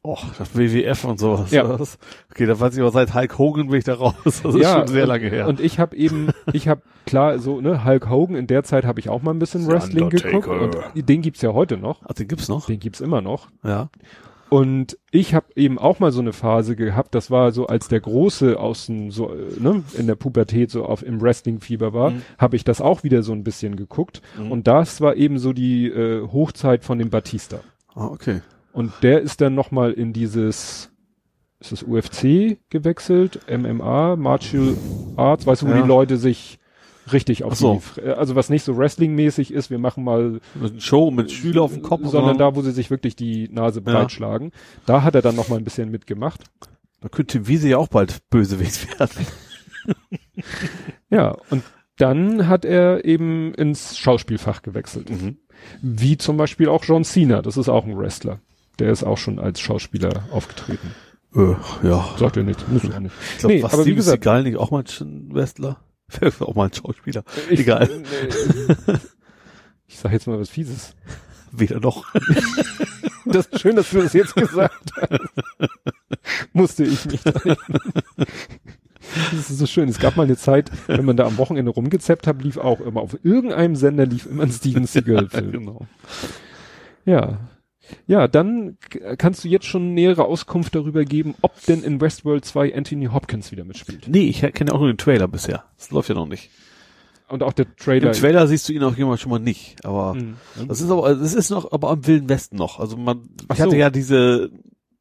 oh, 0.02 0.18
das 0.36 0.56
WWF 0.56 1.04
und 1.04 1.20
sowas. 1.20 1.52
Ja. 1.52 1.76
Das, 1.76 1.96
okay, 2.28 2.46
da 2.46 2.58
weiß 2.58 2.74
ich 2.74 2.80
aber 2.80 2.90
seit 2.90 3.14
Hulk 3.14 3.38
Hogan 3.38 3.68
bin 3.68 3.78
ich 3.78 3.84
da 3.84 3.94
raus. 3.94 4.14
Das 4.24 4.44
ist 4.44 4.56
ja, 4.56 4.78
schon 4.78 4.88
sehr 4.88 5.06
lange 5.06 5.28
her. 5.28 5.46
Und 5.46 5.60
ich 5.60 5.78
habe 5.78 5.96
eben, 5.96 6.30
ich 6.52 6.66
habe 6.66 6.82
klar 7.06 7.38
so, 7.38 7.60
ne, 7.60 7.84
Hulk 7.84 8.10
Hogan, 8.10 8.34
in 8.34 8.48
der 8.48 8.64
Zeit 8.64 8.84
habe 8.84 8.98
ich 8.98 9.08
auch 9.08 9.22
mal 9.22 9.30
ein 9.30 9.38
bisschen 9.38 9.64
Wrestling 9.68 10.10
geguckt 10.10 10.48
Undertaker. 10.48 10.92
und 10.96 11.08
den 11.08 11.22
gibt's 11.22 11.40
ja 11.40 11.52
heute 11.52 11.76
noch. 11.76 12.00
Ach, 12.04 12.14
den 12.14 12.26
gibt's 12.26 12.48
noch? 12.48 12.66
Den 12.66 12.80
gibt's 12.80 13.00
immer 13.00 13.20
noch. 13.20 13.46
Ja. 13.62 13.90
Und 14.52 14.98
ich 15.10 15.34
habe 15.34 15.46
eben 15.56 15.78
auch 15.78 15.98
mal 15.98 16.12
so 16.12 16.20
eine 16.20 16.34
Phase 16.34 16.76
gehabt, 16.76 17.14
das 17.14 17.30
war 17.30 17.52
so, 17.52 17.68
als 17.68 17.88
der 17.88 18.00
Große 18.00 18.58
außen 18.60 19.10
so, 19.10 19.34
ne, 19.58 19.82
in 19.96 20.06
der 20.06 20.14
Pubertät 20.14 20.70
so 20.70 20.84
auf 20.84 21.02
im 21.02 21.22
Wrestling-Fieber 21.22 21.94
war, 21.94 22.10
Mhm. 22.10 22.22
habe 22.36 22.56
ich 22.56 22.64
das 22.64 22.82
auch 22.82 23.02
wieder 23.02 23.22
so 23.22 23.32
ein 23.32 23.44
bisschen 23.44 23.76
geguckt. 23.76 24.20
Mhm. 24.38 24.52
Und 24.52 24.66
das 24.66 25.00
war 25.00 25.16
eben 25.16 25.38
so 25.38 25.54
die 25.54 25.86
äh, 25.86 26.26
Hochzeit 26.30 26.84
von 26.84 26.98
dem 26.98 27.08
Batista. 27.08 27.60
Ah, 27.94 28.06
okay. 28.08 28.42
Und 28.74 28.92
der 29.02 29.22
ist 29.22 29.40
dann 29.40 29.54
nochmal 29.54 29.92
in 29.92 30.12
dieses, 30.12 30.90
ist 31.58 31.72
das 31.72 31.82
UFC 31.82 32.58
gewechselt, 32.68 33.40
MMA, 33.50 34.16
Martial 34.16 34.74
Arts, 35.16 35.46
weißt 35.46 35.62
du, 35.62 35.66
wo 35.68 35.70
Ja. 35.70 35.80
die 35.80 35.88
Leute 35.88 36.16
sich 36.18 36.58
richtig 37.10 37.42
auf 37.44 37.54
so. 37.56 37.74
die, 37.96 38.00
Fre- 38.00 38.12
also 38.12 38.36
was 38.36 38.50
nicht 38.50 38.62
so 38.64 38.76
Wrestling-mäßig 38.76 39.52
ist, 39.52 39.70
wir 39.70 39.78
machen 39.78 40.04
mal 40.04 40.40
Mit 40.54 40.82
Show, 40.82 41.10
mit 41.10 41.32
Schüler 41.32 41.62
auf 41.62 41.72
dem 41.72 41.82
Kopf. 41.82 42.02
sondern 42.04 42.36
da, 42.38 42.54
wo 42.54 42.62
sie 42.62 42.72
sich 42.72 42.90
wirklich 42.90 43.16
die 43.16 43.48
Nase 43.50 43.80
Ja. 43.84 43.92
breit 43.92 44.12
schlagen. 44.12 44.52
Da 44.86 45.02
hat 45.02 45.14
er 45.14 45.22
dann 45.22 45.34
nochmal 45.36 45.58
ein 45.58 45.64
bisschen 45.64 45.90
mitgemacht. 45.90 46.44
Da 47.00 47.08
könnte 47.08 47.48
Wiese 47.48 47.68
ja 47.68 47.78
auch 47.78 47.88
bald 47.88 48.28
Bösewicht 48.30 48.98
werden. 48.98 49.26
Ja, 51.10 51.36
und 51.50 51.62
dann 51.98 52.48
hat 52.48 52.64
er 52.64 53.04
eben 53.04 53.52
ins 53.54 53.98
Schauspielfach 53.98 54.62
gewechselt. 54.62 55.10
Mhm. 55.10 55.36
Wie 55.82 56.16
zum 56.16 56.36
Beispiel 56.36 56.68
auch 56.68 56.84
John 56.84 57.04
Cena, 57.04 57.42
das 57.42 57.56
ist 57.56 57.68
auch 57.68 57.84
ein 57.84 57.96
Wrestler. 57.98 58.40
Der 58.78 58.90
ist 58.90 59.04
auch 59.04 59.18
schon 59.18 59.38
als 59.38 59.60
Schauspieler 59.60 60.24
aufgetreten. 60.30 60.94
Äh, 61.34 61.54
ja. 61.86 62.08
Sagt 62.16 62.36
ja 62.36 62.42
nichts, 62.42 62.64
muss 62.68 62.82
ja 62.84 62.98
nicht. 63.00 63.14
Ich 63.34 63.38
glaube, 63.38 63.54
Nee, 63.54 63.62
was 63.62 63.74
aber 63.74 63.84
wie 63.86 63.94
gesagt- 63.94 64.22
Seagal 64.24 64.42
nicht 64.44 64.56
auch 64.56 64.70
mal 64.70 64.84
ein 65.00 65.30
Wrestler? 65.34 65.78
auch 66.40 66.54
mal 66.54 66.66
ein 66.66 66.72
Schauspieler. 66.74 67.24
Ich, 67.50 67.60
Egal. 67.60 67.88
äh, 67.90 68.94
Ich 69.86 69.98
sag 69.98 70.12
jetzt 70.12 70.26
mal 70.26 70.38
was 70.38 70.48
Fieses. 70.50 70.94
Weder 71.52 71.80
noch. 71.80 72.06
Das 73.24 73.46
ist 73.46 73.60
schön, 73.60 73.76
dass 73.76 73.88
du 73.90 74.02
das 74.02 74.14
jetzt 74.14 74.34
gesagt 74.34 74.90
hast. 75.00 75.68
Musste 76.52 76.82
ich 76.82 77.04
mich. 77.06 77.22
da- 77.22 77.30
Das 79.30 79.48
ist 79.48 79.58
so 79.58 79.66
schön. 79.66 79.88
Es 79.88 80.00
gab 80.00 80.16
mal 80.16 80.24
eine 80.24 80.36
Zeit, 80.36 80.72
wenn 80.88 81.04
man 81.04 81.16
da 81.16 81.24
am 81.26 81.38
Wochenende 81.38 81.70
rumgezappt 81.70 82.26
hat, 82.26 82.42
lief 82.42 82.56
auch 82.58 82.80
immer 82.80 83.00
auf 83.00 83.16
irgendeinem 83.22 83.76
Sender 83.76 84.06
lief 84.06 84.26
immer 84.26 84.42
ein 84.42 84.50
Steven 84.50 84.86
Seagal-Film. 84.86 85.52
genau. 85.52 85.86
Ja. 87.04 87.38
Ja, 88.06 88.28
dann 88.28 88.78
kannst 89.18 89.44
du 89.44 89.48
jetzt 89.48 89.66
schon 89.66 89.92
nähere 89.94 90.24
Auskunft 90.24 90.74
darüber 90.74 91.04
geben, 91.04 91.34
ob 91.42 91.60
denn 91.66 91.82
in 91.82 92.00
Westworld 92.00 92.44
2 92.44 92.74
Anthony 92.76 93.06
Hopkins 93.06 93.50
wieder 93.52 93.64
mitspielt. 93.64 94.06
Nee, 94.08 94.24
ich 94.28 94.40
kenne 94.54 94.72
auch 94.72 94.78
nur 94.78 94.88
den 94.92 94.98
Trailer 94.98 95.28
bisher. 95.28 95.64
Das 95.78 95.90
läuft 95.90 96.08
ja 96.08 96.14
noch 96.14 96.28
nicht. 96.28 96.50
Und 97.28 97.42
auch 97.42 97.52
der 97.52 97.74
Trailer. 97.76 98.08
Im 98.08 98.12
Trailer 98.12 98.46
siehst 98.46 98.68
du 98.68 98.72
ihn 98.72 98.82
auch 98.84 98.96
jemand 98.96 99.18
schon 99.20 99.30
mal 99.30 99.38
nicht, 99.38 99.84
aber 99.84 100.14
Mhm. 100.14 100.36
das 100.68 100.80
ist 100.80 100.90
aber, 100.90 101.14
das 101.14 101.34
ist 101.34 101.50
noch, 101.50 101.72
aber 101.72 101.90
am 101.90 102.06
Wilden 102.06 102.28
Westen 102.28 102.56
noch. 102.56 102.78
Also 102.78 102.96
man, 102.96 103.22
Ach 103.48 103.54
ich 103.54 103.60
hatte 103.60 103.70
so. 103.70 103.76
ja 103.76 103.88
diese, 103.90 104.50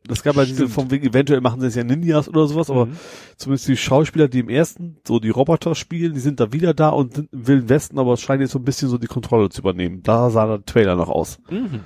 das 0.07 0.23
gab 0.23 0.35
ja 0.37 0.45
diese, 0.45 0.67
vom 0.69 0.89
wegen, 0.91 1.07
eventuell 1.07 1.41
machen 1.41 1.59
sie 1.61 1.67
es 1.67 1.75
ja 1.75 1.83
Ninjas 1.83 2.29
oder 2.29 2.47
sowas, 2.47 2.69
aber 2.69 2.85
Mhm. 2.87 2.95
zumindest 3.37 3.67
die 3.67 3.77
Schauspieler, 3.77 4.27
die 4.29 4.39
im 4.39 4.49
ersten 4.49 4.97
so 5.05 5.19
die 5.19 5.29
Roboter 5.29 5.75
spielen, 5.75 6.13
die 6.13 6.19
sind 6.21 6.39
da 6.39 6.51
wieder 6.53 6.73
da 6.73 6.89
und 6.89 7.13
sind 7.15 7.29
im 7.33 7.47
Wilden 7.47 7.69
Westen, 7.69 7.99
aber 7.99 8.13
es 8.13 8.21
scheint 8.21 8.41
jetzt 8.41 8.51
so 8.51 8.59
ein 8.59 8.65
bisschen 8.65 8.87
so 8.89 8.97
die 8.97 9.07
Kontrolle 9.07 9.49
zu 9.49 9.59
übernehmen. 9.61 10.01
Da 10.01 10.29
sah 10.29 10.45
der 10.47 10.65
Trailer 10.65 10.95
noch 10.95 11.09
aus. 11.09 11.37
Mhm. 11.49 11.81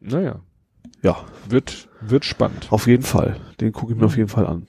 Naja, 0.00 0.40
Ja, 1.02 1.16
wird, 1.48 1.88
wird 2.00 2.24
spannend. 2.24 2.68
auf 2.70 2.86
jeden 2.86 3.02
Fall. 3.02 3.36
Den 3.60 3.72
gucke 3.72 3.92
ich 3.92 3.96
mir 3.96 4.02
Mhm. 4.02 4.06
auf 4.06 4.16
jeden 4.16 4.28
Fall 4.28 4.46
an. 4.46 4.66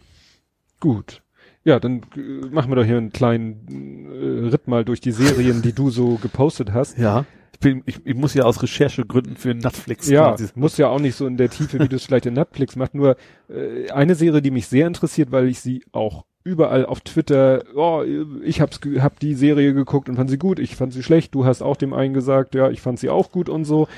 Gut. 0.79 1.21
Ja, 1.63 1.79
dann 1.79 2.01
äh, 2.15 2.47
machen 2.51 2.71
wir 2.71 2.75
doch 2.77 2.85
hier 2.85 2.97
einen 2.97 3.11
kleinen 3.11 4.07
äh, 4.11 4.47
Ritt 4.49 4.67
mal 4.67 4.85
durch 4.85 5.01
die 5.01 5.11
Serien, 5.11 5.61
die 5.61 5.73
du 5.73 5.89
so 5.89 6.15
gepostet 6.15 6.71
hast. 6.73 6.97
Ja. 6.97 7.25
Ich, 7.53 7.59
bin, 7.59 7.83
ich, 7.85 8.05
ich 8.05 8.15
muss 8.15 8.33
ja 8.33 8.45
aus 8.45 8.63
Recherchegründen 8.63 9.35
für 9.35 9.53
Netflix 9.53 10.09
Ja, 10.09 10.35
muss 10.55 10.77
ja 10.77 10.87
auch 10.87 10.99
nicht 11.01 11.15
so 11.15 11.27
in 11.27 11.35
der 11.35 11.49
Tiefe, 11.49 11.79
wie 11.79 11.89
du 11.89 11.97
es 11.97 12.05
vielleicht 12.05 12.25
in 12.25 12.33
Netflix 12.35 12.75
machst. 12.77 12.95
Nur 12.95 13.17
äh, 13.49 13.89
eine 13.91 14.15
Serie, 14.15 14.41
die 14.41 14.51
mich 14.51 14.67
sehr 14.67 14.87
interessiert, 14.87 15.31
weil 15.31 15.47
ich 15.49 15.59
sie 15.59 15.83
auch 15.91 16.25
überall 16.45 16.85
auf 16.85 17.01
Twitter, 17.01 17.63
oh, 17.75 18.01
ich 18.41 18.61
hab's, 18.61 18.79
hab 18.99 19.19
die 19.19 19.35
Serie 19.35 19.73
geguckt 19.73 20.07
und 20.07 20.15
fand 20.15 20.29
sie 20.29 20.37
gut, 20.37 20.57
ich 20.57 20.77
fand 20.77 20.93
sie 20.93 21.03
schlecht, 21.03 21.35
du 21.35 21.45
hast 21.45 21.61
auch 21.61 21.75
dem 21.75 21.93
einen 21.93 22.13
gesagt, 22.13 22.55
ja, 22.55 22.69
ich 22.69 22.79
fand 22.81 22.97
sie 22.97 23.09
auch 23.09 23.29
gut 23.31 23.49
und 23.49 23.65
so. 23.65 23.89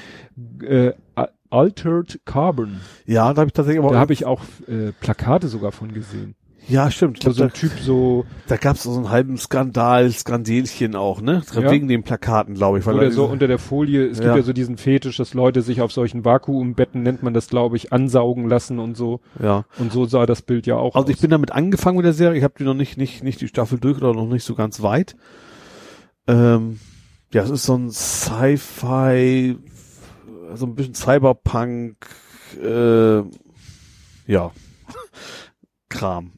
Äh, 0.63 0.93
Altered 1.51 2.19
Carbon. 2.25 2.81
Ja, 3.05 3.33
da 3.33 3.41
habe 3.41 3.47
ich 3.47 3.53
tatsächlich 3.53 3.83
aber 3.83 3.93
Da 3.93 3.99
habe 3.99 4.13
ich 4.13 4.25
auch 4.25 4.41
äh, 4.67 4.91
Plakate 4.99 5.47
sogar 5.47 5.71
von 5.71 5.93
gesehen. 5.93 6.35
ja 6.67 6.89
stimmt. 6.91 7.17
Ich 7.17 7.21
glaub, 7.23 7.35
so 7.35 7.43
ein 7.43 7.49
da, 7.49 7.53
Typ 7.55 7.71
so, 7.81 8.25
da 8.47 8.55
gab 8.57 8.75
es 8.77 8.83
so 8.83 8.95
einen 8.95 9.09
halben 9.09 9.37
Skandal, 9.37 10.09
Skandelchen 10.11 10.95
auch, 10.95 11.19
ne? 11.21 11.41
Ja. 11.53 11.69
Wegen 11.71 11.87
den 11.87 12.03
Plakaten, 12.03 12.53
glaube 12.55 12.79
ich. 12.79 12.85
Weil 12.85 12.95
oder 12.95 13.11
so 13.11 13.25
unter 13.25 13.47
der 13.47 13.57
Folie, 13.59 14.05
es 14.07 14.17
gibt 14.19 14.29
Ja. 14.29 14.35
ja 14.37 14.41
so 14.43 14.53
diesen 14.53 14.77
Fetisch, 14.77 15.17
dass 15.17 15.33
Leute 15.33 15.61
sich 15.61 15.81
auf 15.81 15.91
solchen 15.91 16.23
Vakuumbetten, 16.23 17.01
nennt 17.03 17.23
man 17.23 17.33
das, 17.33 17.47
glaube 17.49 17.75
ich, 17.77 17.91
ansaugen 17.91 18.47
lassen 18.47 18.79
und 18.79 18.95
so. 18.95 19.19
ja. 19.41 19.65
Und 19.79 19.91
so 19.91 20.05
sah 20.05 20.25
das 20.25 20.41
Bild 20.43 20.67
ja 20.67 20.75
auch 20.77 20.95
Also 20.95 21.05
aus. 21.07 21.13
ich 21.13 21.19
bin 21.19 21.31
damit 21.31 21.51
angefangen 21.51 21.97
mit 21.97 22.05
der 22.05 22.13
Serie. 22.13 22.37
Ich 22.37 22.43
habe 22.43 22.53
die 22.57 22.63
noch 22.63 22.75
nicht, 22.75 22.97
nicht, 22.97 23.23
nicht 23.23 23.41
die 23.41 23.47
Staffel 23.47 23.79
durch 23.79 23.97
oder 23.97 24.13
noch 24.13 24.27
nicht 24.27 24.43
so 24.45 24.55
ganz 24.55 24.81
weit. 24.81 25.15
Ähm, 26.27 26.79
ja, 27.33 27.43
es 27.43 27.49
ist 27.49 27.63
so 27.63 27.75
ein 27.75 27.89
Sci-Fi, 27.89 29.57
so 30.55 30.65
ein 30.65 30.75
bisschen 30.75 30.93
Cyberpunk, 30.95 31.95
äh, 32.61 33.21
ja, 34.27 34.51
Kram. 35.89 36.31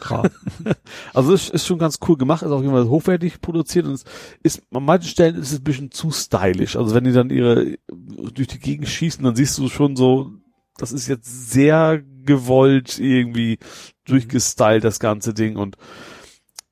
Kram. 0.00 0.30
Also 1.12 1.34
es 1.34 1.50
ist 1.50 1.66
schon 1.66 1.78
ganz 1.78 1.98
cool 2.08 2.16
gemacht, 2.16 2.42
ist 2.42 2.50
auch 2.50 2.62
immer 2.62 2.88
hochwertig 2.88 3.40
produziert 3.40 3.86
und 3.86 3.92
es 3.94 4.04
ist, 4.42 4.62
an 4.72 4.84
manchen 4.84 5.08
Stellen 5.08 5.36
ist 5.36 5.52
es 5.52 5.58
ein 5.58 5.64
bisschen 5.64 5.90
zu 5.90 6.10
stylisch. 6.10 6.76
Also 6.76 6.94
wenn 6.94 7.04
die 7.04 7.12
dann 7.12 7.28
ihre 7.30 7.76
durch 7.88 8.48
die 8.48 8.58
Gegend 8.58 8.88
schießen, 8.88 9.22
dann 9.22 9.36
siehst 9.36 9.58
du 9.58 9.68
schon 9.68 9.94
so, 9.96 10.30
das 10.78 10.92
ist 10.92 11.06
jetzt 11.06 11.50
sehr 11.50 12.02
gewollt 12.24 12.98
irgendwie 12.98 13.58
durchgestylt, 14.06 14.84
das 14.84 15.00
ganze 15.00 15.34
Ding 15.34 15.56
und 15.56 15.76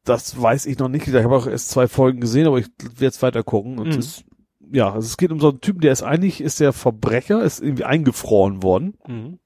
das 0.04 0.40
weiß 0.40 0.64
ich 0.66 0.78
noch 0.78 0.88
nicht. 0.88 1.06
Ich 1.06 1.14
habe 1.14 1.36
auch 1.36 1.46
erst 1.46 1.68
zwei 1.68 1.86
Folgen 1.86 2.20
gesehen, 2.20 2.46
aber 2.46 2.58
ich 2.58 2.68
werde 2.82 3.04
jetzt 3.04 3.20
weiter 3.22 3.42
gucken 3.42 3.78
und 3.78 3.88
Mhm. 3.88 3.98
es, 3.98 4.24
ja, 4.72 4.92
also 4.92 5.06
es 5.06 5.16
geht 5.16 5.32
um 5.32 5.40
so 5.40 5.50
einen 5.50 5.60
Typen, 5.60 5.80
der 5.80 5.92
ist 5.92 6.02
eigentlich, 6.02 6.40
ist 6.40 6.60
der 6.60 6.72
Verbrecher, 6.72 7.42
ist 7.42 7.60
irgendwie 7.60 7.84
eingefroren 7.84 8.62
worden. 8.62 8.94
Mhm. 9.06 9.38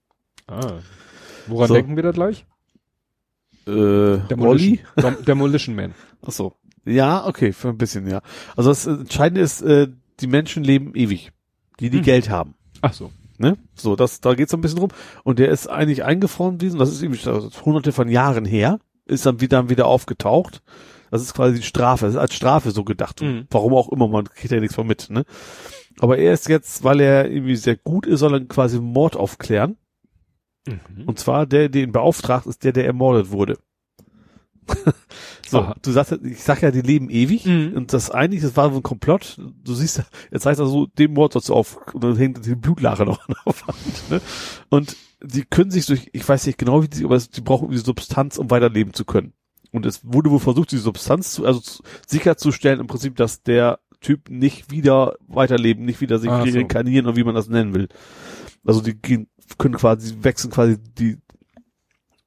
Ah. 0.47 0.79
Woran 1.47 1.69
So. 1.69 1.75
denken 1.75 1.97
wir 1.97 2.03
da 2.03 2.11
gleich? 2.13 2.47
Äh, 3.67 4.35
Olli? 4.39 4.81
Dem 4.97 5.25
Demolition 5.25 5.75
Man. 5.75 5.95
Ach 6.23 6.33
so. 6.33 6.53
Ja, 6.85 7.27
okay, 7.27 7.53
für 7.53 7.69
ein 7.69 7.79
bisschen, 7.79 8.07
ja. 8.09 8.21
Also 8.57 8.71
das 8.71 8.87
Entscheidende 8.87 9.41
ist, 9.41 9.63
äh, 9.63 9.89
die 10.21 10.27
Menschen 10.27 10.63
leben 10.65 10.95
ewig, 10.95 11.33
die 11.81 11.89
die 11.91 11.99
Hm. 11.99 12.05
Geld 12.05 12.29
haben. 12.31 12.55
Ach 12.83 12.93
so. 12.93 13.11
Ne? 13.39 13.57
So, 13.75 13.97
das, 13.97 14.21
da 14.21 14.35
geht's 14.35 14.51
so 14.53 14.57
ein 14.59 14.61
bisschen 14.61 14.79
drum. 14.79 14.91
Und 15.25 15.39
der 15.39 15.49
ist 15.49 15.67
eigentlich 15.67 16.05
eingefroren 16.05 16.59
gewesen, 16.59 16.79
das 16.79 16.93
ist 16.93 17.03
irgendwie 17.03 17.21
schon 17.21 17.51
hunderte 17.65 17.93
von 17.93 18.09
Jahren 18.09 18.45
her, 18.45 18.79
ist 19.07 19.27
dann 19.27 19.41
wieder, 19.41 19.69
wieder 19.71 19.87
aufgetaucht. 19.87 20.63
Das 21.15 21.23
ist 21.23 21.35
quasi 21.35 21.61
die 21.61 21.63
Strafe, 21.63 22.07
das 22.07 22.15
ist 22.15 22.21
als 22.21 22.35
Strafe 22.35 22.73
so 22.73 22.83
gedacht. 22.83 23.23
Mhm. 23.23 23.47
Warum 23.49 23.73
auch 23.75 23.89
immer, 23.93 24.09
man 24.09 24.25
kriegt 24.25 24.53
ja 24.53 24.59
nichts 24.59 24.75
von 24.75 24.85
mit, 24.85 25.11
ne? 25.11 25.25
Aber 26.01 26.19
er 26.19 26.33
ist 26.33 26.49
jetzt, 26.49 26.83
weil 26.83 26.99
er 26.99 27.31
irgendwie 27.31 27.55
sehr 27.55 27.77
gut 27.77 28.05
ist, 28.05 28.19
soll 28.19 28.35
er 28.35 28.45
quasi 28.47 28.81
Mord 28.81 29.15
aufklären. 29.15 29.77
Mhm. 30.67 31.05
Und 31.07 31.21
zwar 31.21 31.47
der, 31.47 31.69
den 31.69 31.93
beauftragt, 31.93 32.47
ist 32.49 32.65
der, 32.65 32.73
der 32.73 32.87
ermordet 32.87 33.31
wurde. 33.31 33.59
so, 35.49 35.61
Aha. 35.61 35.77
du 35.81 35.93
sagst, 35.93 36.19
ich 36.25 36.43
sag 36.43 36.63
ja, 36.63 36.73
die 36.73 36.81
leben 36.81 37.09
ewig. 37.11 37.47
Mhm. 37.47 37.75
Und 37.77 37.93
das 37.93 38.11
eigentlich, 38.11 38.43
das 38.43 38.57
war 38.57 38.71
so 38.71 38.79
ein 38.79 38.83
Komplott. 38.83 39.41
Du 39.63 39.73
siehst, 39.73 40.03
jetzt 40.33 40.47
heißt 40.47 40.59
also, 40.59 40.87
den 40.87 41.13
Mord 41.13 41.35
sollst 41.35 41.49
du 41.49 41.55
auf, 41.55 41.79
und 41.93 42.03
dann 42.03 42.17
hängt 42.17 42.45
die 42.45 42.57
Blutlache 42.57 43.05
noch 43.05 43.21
an 43.29 43.37
der 43.47 43.55
Wand, 43.55 44.11
ne? 44.11 44.21
Und 44.69 44.97
die 45.23 45.45
können 45.45 45.71
sich 45.71 45.87
durch, 45.87 46.11
ich 46.13 46.29
weiß 46.29 46.45
nicht 46.47 46.59
genau 46.59 46.83
wie 46.83 46.89
die, 46.89 47.05
aber 47.05 47.19
die 47.19 47.41
brauchen 47.41 47.67
irgendwie 47.67 47.85
Substanz, 47.85 48.37
um 48.37 48.51
weiterleben 48.51 48.95
zu 48.95 49.05
können. 49.05 49.33
Und 49.75 49.87
es 49.87 50.01
wurde 50.05 50.31
wohl 50.31 50.39
versucht, 50.39 50.71
die 50.71 50.77
Substanz 50.77 51.33
zu, 51.33 51.45
also 51.45 51.59
zu, 51.59 51.83
sicherzustellen 52.07 52.79
im 52.79 52.87
Prinzip, 52.87 53.17
dass 53.17 53.43
der 53.43 53.81
Typ 54.01 54.31
nicht 54.31 54.71
wieder 54.71 55.17
weiterleben, 55.27 55.85
nicht 55.85 56.01
wieder 56.01 56.21
sich 56.21 56.31
so. 56.31 56.37
reinkarnieren 56.37 57.07
oder 57.07 57.17
wie 57.17 57.25
man 57.25 57.35
das 57.35 57.49
nennen 57.49 57.75
will. 57.75 57.89
Also 58.65 58.81
die 58.81 58.95
gehen, 58.95 59.27
können 59.59 59.75
quasi, 59.75 60.15
wechseln 60.21 60.53
quasi 60.53 60.79
die, 60.79 61.19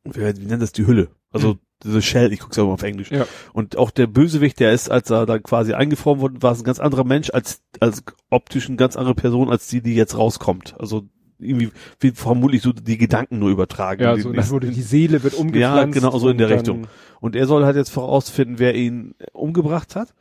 wie, 0.03 0.19
wie 0.19 0.45
nennen 0.45 0.59
das, 0.59 0.73
die 0.73 0.85
Hülle. 0.85 1.07
Also 1.31 1.51
Hm. 1.51 1.59
diese 1.83 2.01
Shell, 2.01 2.33
ich 2.33 2.41
guck's 2.41 2.57
ja 2.57 2.63
immer 2.63 2.73
auf 2.73 2.83
Englisch. 2.83 3.11
Ja. 3.11 3.25
Und 3.53 3.77
auch 3.77 3.91
der 3.91 4.07
Bösewicht, 4.07 4.59
der 4.59 4.73
ist, 4.73 4.91
als 4.91 5.09
er 5.09 5.25
dann 5.25 5.41
quasi 5.41 5.73
eingefroren 5.73 6.19
wurde, 6.19 6.41
war 6.41 6.51
es 6.51 6.59
ein 6.59 6.65
ganz 6.65 6.79
anderer 6.79 7.05
Mensch, 7.05 7.29
als, 7.29 7.61
als 7.79 8.03
optisch 8.29 8.67
eine 8.67 8.75
ganz 8.75 8.97
andere 8.97 9.15
Person, 9.15 9.49
als 9.49 9.67
die, 9.67 9.81
die 9.81 9.95
jetzt 9.95 10.17
rauskommt. 10.17 10.75
Also 10.79 11.07
irgendwie, 11.39 11.69
wie 11.99 12.11
vermutlich 12.11 12.61
so 12.61 12.73
die 12.73 12.97
Gedanken 12.97 13.39
nur 13.39 13.49
übertragen. 13.49 14.01
Ja, 14.03 14.15
Die- 14.15 14.21
so 14.21 14.31
das 14.33 14.49
wurde 14.51 14.67
die 14.71 14.81
Seele 14.81 15.23
wird 15.23 15.33
umgepflanzt. 15.33 15.95
Ja, 15.95 16.01
genau, 16.01 16.17
so 16.17 16.29
in 16.29 16.37
der 16.37 16.49
Richtung. 16.49 16.87
Und 17.19 17.35
er 17.35 17.47
soll 17.47 17.65
halt 17.65 17.75
jetzt 17.75 17.89
vorausfinden, 17.89 18.59
wer 18.59 18.75
ihn 18.75 19.15
umgebracht 19.33 19.95
hat. 19.95 20.13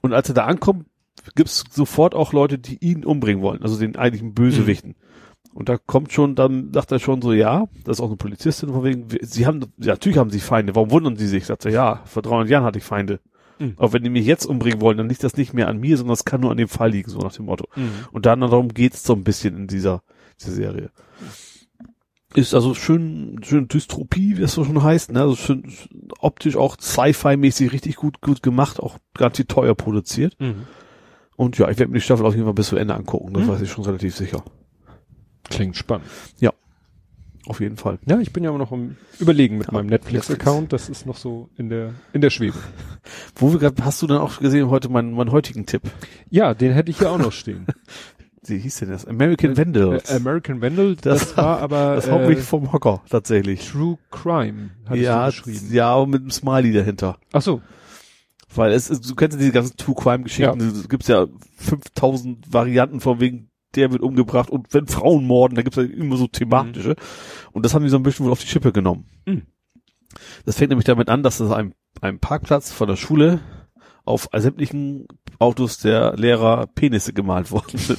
Und 0.00 0.12
als 0.12 0.28
er 0.28 0.34
da 0.34 0.46
ankommt, 0.46 0.86
gibt's 1.34 1.64
sofort 1.70 2.14
auch 2.14 2.32
Leute, 2.32 2.58
die 2.58 2.78
ihn 2.84 3.04
umbringen 3.04 3.42
wollen, 3.42 3.62
also 3.62 3.78
den 3.78 3.96
eigentlichen 3.96 4.34
Bösewichten. 4.34 4.96
Und 5.54 5.68
da 5.68 5.76
kommt 5.76 6.12
schon, 6.12 6.34
dann 6.34 6.72
sagt 6.72 6.90
er 6.92 6.98
schon 6.98 7.20
so, 7.22 7.32
ja, 7.32 7.66
das 7.84 7.98
ist 7.98 8.00
auch 8.00 8.06
eine 8.08 8.16
Polizistin, 8.16 8.70
von 8.70 8.82
wegen, 8.84 9.06
sie 9.20 9.46
haben, 9.46 9.60
ja, 9.78 9.92
natürlich 9.92 10.18
haben 10.18 10.30
sie 10.30 10.40
Feinde, 10.40 10.74
warum 10.74 10.90
wundern 10.90 11.16
sie 11.16 11.26
sich? 11.28 11.44
Sagt 11.46 11.66
er, 11.66 11.70
ja, 11.72 12.00
vor 12.06 12.22
300 12.22 12.48
Jahren 12.48 12.64
hatte 12.64 12.78
ich 12.78 12.84
Feinde. 12.84 13.20
Mhm. 13.58 13.74
Aber 13.76 13.92
wenn 13.92 14.02
die 14.02 14.10
mich 14.10 14.24
jetzt 14.26 14.46
umbringen 14.46 14.80
wollen, 14.80 14.96
dann 14.96 15.08
liegt 15.10 15.22
das 15.22 15.36
nicht 15.36 15.52
mehr 15.52 15.68
an 15.68 15.78
mir, 15.78 15.96
sondern 15.98 16.12
das 16.14 16.24
kann 16.24 16.40
nur 16.40 16.50
an 16.50 16.56
dem 16.56 16.68
Fall 16.68 16.90
liegen, 16.90 17.10
so 17.10 17.18
nach 17.18 17.34
dem 17.34 17.44
Motto. 17.44 17.68
Mhm. 17.76 17.90
Und 18.12 18.24
dann 18.26 18.40
darum 18.40 18.68
geht's 18.68 19.04
so 19.04 19.12
ein 19.12 19.24
bisschen 19.24 19.56
in 19.56 19.66
dieser, 19.66 20.02
dieser 20.40 20.52
Serie. 20.52 20.90
Ist 22.34 22.54
also 22.54 22.72
schön, 22.74 23.40
schön 23.44 23.68
Dystropie, 23.68 24.38
wie 24.38 24.42
es 24.42 24.52
so 24.54 24.64
schon 24.64 24.82
heißt, 24.82 25.12
ne? 25.12 25.20
Also 25.20 25.36
schön, 25.36 25.70
optisch 26.18 26.56
auch 26.56 26.76
Sci-Fi-mäßig 26.80 27.72
richtig 27.72 27.96
gut, 27.96 28.20
gut 28.22 28.42
gemacht, 28.42 28.80
auch 28.80 28.96
ganz 29.14 29.36
viel 29.36 29.44
teuer 29.44 29.74
produziert. 29.74 30.34
Mhm. 30.40 30.66
Und 31.36 31.58
ja, 31.58 31.68
ich 31.68 31.78
werde 31.78 31.92
mir 31.92 31.98
die 31.98 32.04
Staffel 32.04 32.24
auf 32.24 32.32
jeden 32.34 32.44
Fall 32.46 32.54
bis 32.54 32.68
zu 32.68 32.76
Ende 32.76 32.94
angucken, 32.94 33.34
das 33.34 33.44
Mhm. 33.44 33.48
weiß 33.48 33.60
ich 33.62 33.70
schon 33.70 33.84
relativ 33.84 34.16
sicher. 34.16 34.42
Klingt 35.44 35.76
spannend. 35.76 36.06
Auf 37.46 37.58
jeden 37.58 37.76
Fall. 37.76 37.98
Ja, 38.06 38.20
ich 38.20 38.32
bin 38.32 38.44
ja 38.44 38.50
immer 38.50 38.60
noch 38.60 38.70
im 38.70 38.96
Überlegen 39.18 39.58
mit 39.58 39.66
Ja, 39.66 39.72
meinem 39.72 39.88
Netflix-Account. 39.88 40.72
Das 40.72 40.88
ist 40.88 41.06
noch 41.06 41.16
so 41.16 41.48
in 41.56 41.70
der, 41.70 41.92
in 42.12 42.20
der 42.20 42.30
Schwebe. 42.30 42.56
Wo 43.34 43.50
wir 43.52 43.58
gerade, 43.58 43.84
hast 43.84 44.00
du 44.00 44.06
dann 44.06 44.18
auch 44.18 44.38
gesehen 44.38 44.70
heute 44.70 44.88
meinen, 44.88 45.12
meinen 45.12 45.32
heutigen 45.32 45.66
Tipp? 45.66 45.82
Ja, 46.30 46.54
den 46.54 46.70
hätte 46.72 46.92
ich 46.92 46.98
hier 46.98 47.10
auch 47.10 47.18
noch 47.18 47.32
stehen. 47.32 47.66
Wie 48.44 48.58
hieß 48.58 48.80
denn 48.80 48.90
das? 48.90 49.06
American 49.06 49.56
Vandals. 49.56 50.10
Äh, 50.10 50.16
American 50.16 50.60
Vandal, 50.60 50.96
das, 50.96 51.20
Das- 51.20 51.36
war 51.36 51.60
aber 51.60 51.94
das 51.94 52.10
haut 52.10 52.22
äh, 52.22 52.28
mich 52.28 52.38
vom 52.40 52.72
Hocker, 52.72 53.00
tatsächlich. 53.08 53.68
True 53.70 53.98
Crime, 54.10 54.70
hattest 54.86 55.04
Ja, 55.04 55.26
du 55.26 55.30
geschrieben. 55.30 55.72
ja, 55.74 55.88
aber 55.94 56.06
mit 56.08 56.22
einem 56.22 56.30
Smiley 56.30 56.72
dahinter. 56.72 57.18
Ach 57.32 57.42
so. 57.42 57.62
Weil 58.54 58.72
es 58.72 58.90
ist, 58.90 59.08
du 59.08 59.14
kennst 59.14 59.36
ja 59.36 59.40
diese 59.40 59.52
ganzen 59.52 59.76
True 59.76 59.94
Crime 59.94 60.24
Geschichten, 60.24 60.60
Ja. 60.60 60.66
es 60.66 60.88
gibt 60.88 61.06
ja 61.08 61.26
5000 61.56 62.52
Varianten 62.52 63.00
von 63.00 63.20
wegen, 63.20 63.48
der 63.76 63.92
wird 63.92 64.02
umgebracht 64.02 64.50
und 64.50 64.74
wenn 64.74 64.86
Frauen 64.88 65.24
morden, 65.24 65.54
da 65.54 65.62
gibt's 65.62 65.76
ja 65.78 65.84
immer 65.84 66.16
so 66.16 66.26
thematische. 66.26 66.96
Und 67.52 67.64
das 67.64 67.74
haben 67.74 67.84
die 67.84 67.88
so 67.90 67.96
ein 67.96 68.02
bisschen 68.02 68.26
wohl 68.26 68.32
auf 68.32 68.40
die 68.40 68.46
Schippe 68.48 68.72
genommen. 68.72 69.06
Mhm. 69.24 69.42
Das 70.44 70.58
fängt 70.58 70.68
nämlich 70.70 70.84
damit 70.84 71.08
an, 71.08 71.22
dass 71.22 71.40
es 71.40 71.50
einem, 71.50 71.72
einem 72.02 72.18
Parkplatz 72.18 72.70
von 72.72 72.88
der 72.88 72.96
Schule 72.96 73.40
auf 74.04 74.28
sämtlichen 74.36 75.06
Autos 75.42 75.78
der 75.78 76.16
Lehrer 76.16 76.66
Penisse 76.68 77.12
gemalt 77.12 77.50
worden 77.50 77.76
sind. 77.78 77.98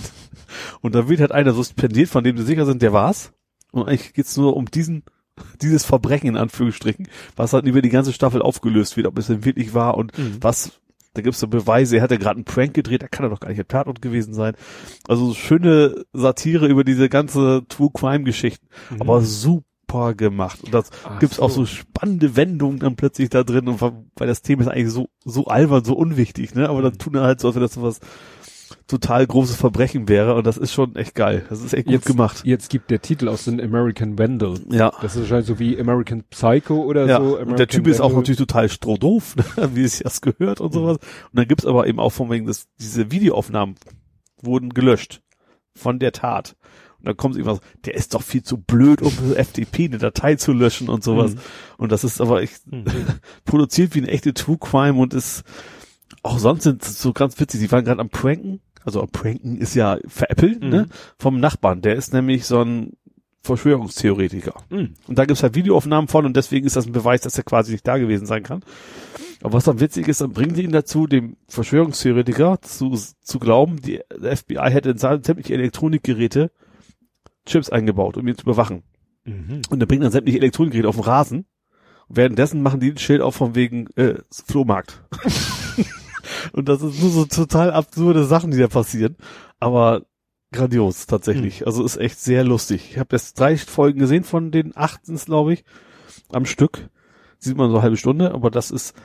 Und 0.81 0.95
da 0.95 1.07
wird 1.09 1.19
halt 1.19 1.31
einer 1.31 1.53
suspendiert, 1.53 2.09
von 2.09 2.23
dem 2.23 2.37
sie 2.37 2.43
sicher 2.43 2.65
sind, 2.65 2.81
der 2.81 2.93
war's. 2.93 3.31
Und 3.71 3.87
eigentlich 3.87 4.13
geht's 4.13 4.37
nur 4.37 4.55
um 4.55 4.65
diesen, 4.65 5.03
dieses 5.61 5.85
Verbrechen 5.85 6.29
in 6.29 6.37
Anführungsstrichen, 6.37 7.07
was 7.35 7.53
halt 7.53 7.65
über 7.65 7.81
die 7.81 7.89
ganze 7.89 8.13
Staffel 8.13 8.41
aufgelöst 8.41 8.97
wird, 8.97 9.07
ob 9.07 9.17
es 9.17 9.27
denn 9.27 9.45
wirklich 9.45 9.73
war 9.73 9.97
und 9.97 10.17
Mhm. 10.17 10.37
was, 10.41 10.79
da 11.15 11.21
gibt's 11.21 11.39
so 11.39 11.47
Beweise, 11.47 11.97
er 11.97 12.01
hat 12.03 12.11
ja 12.11 12.17
gerade 12.17 12.37
einen 12.37 12.45
Prank 12.45 12.73
gedreht, 12.73 13.01
da 13.03 13.07
kann 13.07 13.25
er 13.25 13.29
doch 13.29 13.39
gar 13.39 13.49
nicht 13.49 13.59
im 13.59 13.67
Tatort 13.67 14.01
gewesen 14.01 14.33
sein. 14.33 14.55
Also 15.07 15.27
so 15.27 15.33
schöne 15.33 16.05
Satire 16.13 16.67
über 16.67 16.83
diese 16.83 17.09
ganze 17.09 17.63
True 17.67 17.89
Crime 17.93 18.23
Geschichten, 18.23 18.67
Mhm. 18.91 19.01
aber 19.01 19.21
super 19.21 19.65
gemacht. 20.15 20.63
Und 20.63 20.73
das 20.73 20.89
Ach 21.05 21.19
gibt's 21.19 21.39
auch 21.39 21.49
so. 21.49 21.61
so 21.61 21.65
spannende 21.65 22.35
Wendungen 22.35 22.79
dann 22.79 22.95
plötzlich 22.95 23.29
da 23.29 23.43
drin, 23.43 23.67
und 23.67 23.81
weil 23.81 24.27
das 24.27 24.41
Thema 24.41 24.61
ist 24.63 24.67
eigentlich 24.67 24.89
so, 24.91 25.07
so 25.23 25.45
albern, 25.45 25.83
so 25.85 25.93
unwichtig, 25.95 26.55
ne, 26.55 26.67
aber 26.69 26.79
Mhm. 26.79 26.83
dann 26.83 26.97
tun 26.97 27.15
er 27.15 27.21
halt 27.23 27.39
so, 27.39 27.47
als 27.47 27.55
wenn 27.55 27.61
das 27.63 27.73
so 27.73 27.81
was 27.83 27.99
total 28.87 29.25
großes 29.25 29.55
Verbrechen 29.55 30.09
wäre 30.09 30.33
und 30.35 30.45
das 30.47 30.57
ist 30.57 30.73
schon 30.73 30.95
echt 30.95 31.15
geil. 31.15 31.45
Das 31.49 31.61
ist 31.61 31.73
echt 31.73 31.85
gut 31.85 31.93
jetzt, 31.93 32.05
gemacht. 32.05 32.41
Jetzt 32.43 32.69
gibt 32.69 32.89
der 32.91 33.01
Titel 33.01 33.27
aus 33.29 33.45
den 33.45 33.61
American 33.61 34.17
Vandal. 34.17 34.55
Ja. 34.69 34.91
Das 35.01 35.15
ist 35.15 35.21
wahrscheinlich 35.21 35.47
so 35.47 35.59
wie 35.59 35.79
American 35.79 36.23
Psycho 36.29 36.81
oder 36.83 37.05
Ja, 37.05 37.17
so. 37.19 37.23
und 37.23 37.31
American 37.33 37.55
der 37.57 37.67
Typ 37.67 37.87
ist 37.87 38.01
auch 38.01 38.05
Vandal. 38.05 38.19
natürlich 38.21 38.39
total 38.39 38.69
strohdoof, 38.69 39.35
ne? 39.37 39.43
wie 39.75 39.83
es 39.83 39.99
das 39.99 40.21
gehört 40.21 40.59
und 40.59 40.73
sowas. 40.73 40.97
Und 40.97 41.33
dann 41.39 41.47
gibt's 41.47 41.65
aber 41.65 41.87
eben 41.87 41.99
auch 41.99 42.09
von 42.11 42.29
wegen, 42.31 42.45
dass 42.47 42.67
diese 42.79 43.11
Videoaufnahmen 43.11 43.75
wurden 44.41 44.69
gelöscht 44.71 45.21
von 45.75 45.99
der 45.99 46.11
Tat. 46.11 46.55
Und 47.03 47.07
dann 47.09 47.17
kommt 47.17 47.35
irgendwas, 47.35 47.59
der 47.85 47.95
ist 47.95 48.13
doch 48.13 48.21
viel 48.23 48.43
zu 48.43 48.57
blöd, 48.57 49.01
um 49.01 49.11
FTP 49.35 49.85
eine 49.85 49.97
Datei 49.97 50.35
zu 50.35 50.53
löschen 50.53 50.87
und 50.89 51.03
sowas. 51.03 51.35
Mhm. 51.35 51.39
Und 51.77 51.91
das 51.91 52.03
ist 52.03 52.21
aber 52.21 52.41
echt 52.41 52.65
Mhm. 52.71 52.85
produziert 53.45 53.93
wie 53.93 53.99
eine 53.99 54.07
echte 54.09 54.33
True 54.33 54.57
Crime 54.57 54.99
und 54.99 55.13
ist 55.13 55.43
auch 56.23 56.39
sonst 56.39 56.63
sind 56.63 56.81
es 56.83 57.01
so 57.01 57.11
ganz 57.13 57.39
witzig. 57.39 57.59
Sie 57.59 57.71
waren 57.71 57.83
gerade 57.83 57.99
am 57.99 58.09
Pranken, 58.09 58.61
also 58.85 59.01
am 59.01 59.09
Pranken 59.09 59.57
ist 59.57 59.75
ja 59.75 59.97
veräppeln, 60.07 60.59
Mhm. 60.61 60.69
ne? 60.69 60.87
Vom 61.19 61.39
Nachbarn. 61.39 61.81
Der 61.81 61.95
ist 61.95 62.13
nämlich 62.13 62.45
so 62.45 62.61
ein 62.63 62.93
Verschwörungstheoretiker. 63.41 64.53
Mhm. 64.69 64.93
Und 65.07 65.19
da 65.19 65.25
gibt's 65.25 65.43
halt 65.43 65.55
Videoaufnahmen 65.55 66.07
von 66.07 66.25
und 66.25 66.35
deswegen 66.37 66.65
ist 66.65 66.75
das 66.75 66.85
ein 66.85 66.93
Beweis, 66.93 67.21
dass 67.21 67.37
er 67.37 67.43
quasi 67.43 67.73
nicht 67.73 67.85
da 67.85 67.97
gewesen 67.97 68.25
sein 68.25 68.43
kann. 68.43 68.61
Aber 69.41 69.53
was 69.53 69.65
dann 69.65 69.81
witzig 69.81 70.07
ist, 70.07 70.21
dann 70.21 70.31
bringen 70.31 70.53
die 70.53 70.63
ihn 70.63 70.71
dazu, 70.71 71.05
dem 71.07 71.35
Verschwörungstheoretiker 71.49 72.61
zu, 72.61 72.97
zu 73.21 73.39
glauben, 73.39 73.81
die 73.81 73.99
FBI 74.21 74.69
hätte 74.71 74.91
in 74.91 74.97
sämtliche 74.97 75.53
Elektronikgeräte 75.55 76.51
Chips 77.45 77.69
eingebaut, 77.69 78.17
um 78.17 78.27
ihn 78.27 78.37
zu 78.37 78.43
überwachen. 78.43 78.83
Mhm. 79.25 79.61
Und 79.69 79.79
dann 79.79 79.87
bringen 79.87 80.01
dann 80.01 80.11
sämtliche 80.11 80.39
Elektronikgeräte 80.39 80.87
auf 80.87 80.95
den 80.95 81.03
Rasen. 81.03 81.45
Und 82.07 82.17
währenddessen 82.17 82.61
machen 82.61 82.79
die 82.79 82.91
ein 82.91 82.97
Schild 82.97 83.21
auf 83.21 83.35
von 83.35 83.55
wegen 83.55 83.87
äh, 83.95 84.15
Flohmarkt. 84.31 85.03
und 86.53 86.69
das 86.69 86.81
ist 86.81 87.01
nur 87.01 87.11
so 87.11 87.25
total 87.25 87.71
absurde 87.71 88.25
Sachen, 88.25 88.51
die 88.51 88.57
da 88.57 88.67
passieren. 88.67 89.15
Aber 89.59 90.05
grandios 90.51 91.05
tatsächlich. 91.07 91.65
Also 91.65 91.83
ist 91.83 91.97
echt 91.97 92.19
sehr 92.19 92.43
lustig. 92.43 92.91
Ich 92.91 92.97
habe 92.97 93.15
jetzt 93.15 93.39
drei 93.39 93.57
Folgen 93.57 93.99
gesehen 93.99 94.23
von 94.23 94.51
den 94.51 94.75
achtens, 94.75 95.25
glaube 95.25 95.53
ich, 95.53 95.65
am 96.29 96.45
Stück. 96.45 96.89
Sieht 97.39 97.57
man 97.57 97.69
so 97.69 97.75
eine 97.75 97.83
halbe 97.83 97.97
Stunde, 97.97 98.33
aber 98.33 98.49
das 98.49 98.71
ist 98.71 98.95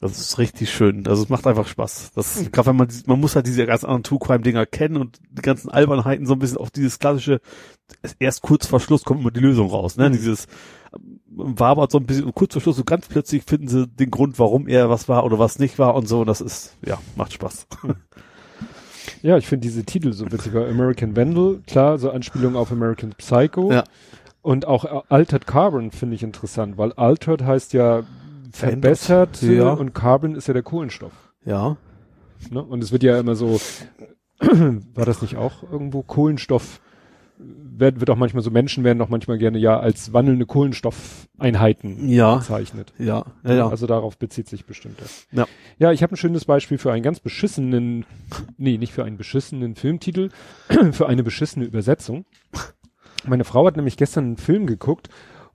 das 0.00 0.18
ist 0.18 0.38
richtig 0.38 0.70
schön. 0.70 1.06
Also 1.08 1.24
es 1.24 1.28
macht 1.28 1.46
einfach 1.46 1.66
Spaß. 1.66 2.12
Das 2.14 2.50
gerade 2.52 2.68
wenn 2.68 2.76
man 2.76 2.88
man 3.06 3.20
muss 3.20 3.34
halt 3.34 3.46
diese 3.46 3.66
ganz 3.66 3.82
anderen 3.84 4.04
True 4.04 4.20
Crime 4.20 4.40
Dinger 4.40 4.64
kennen 4.64 4.96
und 4.96 5.18
die 5.30 5.42
ganzen 5.42 5.70
Albernheiten 5.70 6.26
so 6.26 6.34
ein 6.34 6.38
bisschen 6.38 6.58
auf 6.58 6.70
dieses 6.70 6.98
klassische 6.98 7.40
erst 8.20 8.42
kurz 8.42 8.66
vor 8.66 8.80
Schluss 8.80 9.04
kommt 9.04 9.20
immer 9.20 9.30
die 9.30 9.40
Lösung 9.40 9.70
raus, 9.70 9.96
ne? 9.96 10.08
Mhm. 10.08 10.12
Dieses 10.12 10.46
ähm, 10.94 11.20
war 11.30 11.70
aber 11.70 11.88
so 11.90 11.98
ein 11.98 12.06
bisschen 12.06 12.24
und 12.24 12.34
kurz 12.34 12.52
vor 12.52 12.62
Schluss 12.62 12.76
so 12.76 12.84
ganz 12.84 13.08
plötzlich 13.08 13.42
finden 13.42 13.66
sie 13.66 13.88
den 13.88 14.10
Grund, 14.10 14.38
warum 14.38 14.68
er 14.68 14.88
was 14.88 15.08
war 15.08 15.24
oder 15.24 15.38
was 15.38 15.58
nicht 15.58 15.78
war 15.78 15.94
und 15.94 16.06
so 16.06 16.20
und 16.20 16.26
das 16.26 16.40
ist 16.40 16.76
ja, 16.86 16.98
macht 17.16 17.32
Spaß. 17.32 17.66
Ja, 19.22 19.36
ich 19.36 19.46
finde 19.46 19.66
diese 19.66 19.84
Titel 19.84 20.12
so 20.12 20.30
witzig. 20.30 20.54
weil 20.54 20.70
American 20.70 21.16
Vandal, 21.16 21.60
klar, 21.66 21.98
so 21.98 22.10
Anspielung 22.10 22.56
auf 22.56 22.70
American 22.70 23.10
Psycho. 23.16 23.72
Ja. 23.72 23.84
Und 24.42 24.66
auch 24.66 25.04
Altered 25.08 25.46
Carbon 25.46 25.90
finde 25.90 26.14
ich 26.14 26.22
interessant, 26.22 26.78
weil 26.78 26.92
Altered 26.92 27.42
heißt 27.42 27.72
ja 27.72 28.04
Verändert. 28.50 28.98
verbessert 28.98 29.42
Ja. 29.42 29.72
und 29.72 29.94
Carbon 29.94 30.34
ist 30.34 30.48
ja 30.48 30.54
der 30.54 30.62
Kohlenstoff. 30.62 31.12
Ja. 31.44 31.76
Ne? 32.50 32.62
Und 32.62 32.82
es 32.82 32.92
wird 32.92 33.02
ja 33.02 33.18
immer 33.18 33.34
so, 33.34 33.60
war 34.40 35.04
das 35.04 35.22
nicht 35.22 35.36
auch 35.36 35.62
irgendwo 35.62 36.02
Kohlenstoff, 36.02 36.80
wird, 37.38 38.00
wird 38.00 38.10
auch 38.10 38.16
manchmal 38.16 38.42
so, 38.42 38.50
Menschen 38.50 38.82
werden 38.84 39.00
auch 39.00 39.08
manchmal 39.08 39.38
gerne 39.38 39.58
ja 39.58 39.78
als 39.78 40.12
wandelnde 40.12 40.46
Kohlenstoffeinheiten 40.46 42.08
Ja. 42.08 42.36
bezeichnet. 42.36 42.92
Ja. 42.98 43.24
Ja, 43.44 43.54
ja. 43.54 43.68
Also 43.68 43.86
darauf 43.86 44.18
bezieht 44.18 44.48
sich 44.48 44.64
bestimmt 44.66 45.00
das. 45.00 45.26
Ja. 45.30 45.46
Ja, 45.78 45.92
ich 45.92 46.02
habe 46.02 46.14
ein 46.14 46.16
schönes 46.16 46.44
Beispiel 46.44 46.78
für 46.78 46.92
einen 46.92 47.02
ganz 47.02 47.20
beschissenen, 47.20 48.04
nee, 48.56 48.76
nicht 48.78 48.92
für 48.92 49.04
einen 49.04 49.16
beschissenen 49.16 49.74
Filmtitel, 49.76 50.30
für 50.92 51.08
eine 51.08 51.22
beschissene 51.22 51.64
Übersetzung. 51.64 52.24
Meine 53.26 53.44
Frau 53.44 53.66
hat 53.66 53.76
nämlich 53.76 53.96
gestern 53.96 54.24
einen 54.24 54.36
Film 54.36 54.66
geguckt 54.66 55.08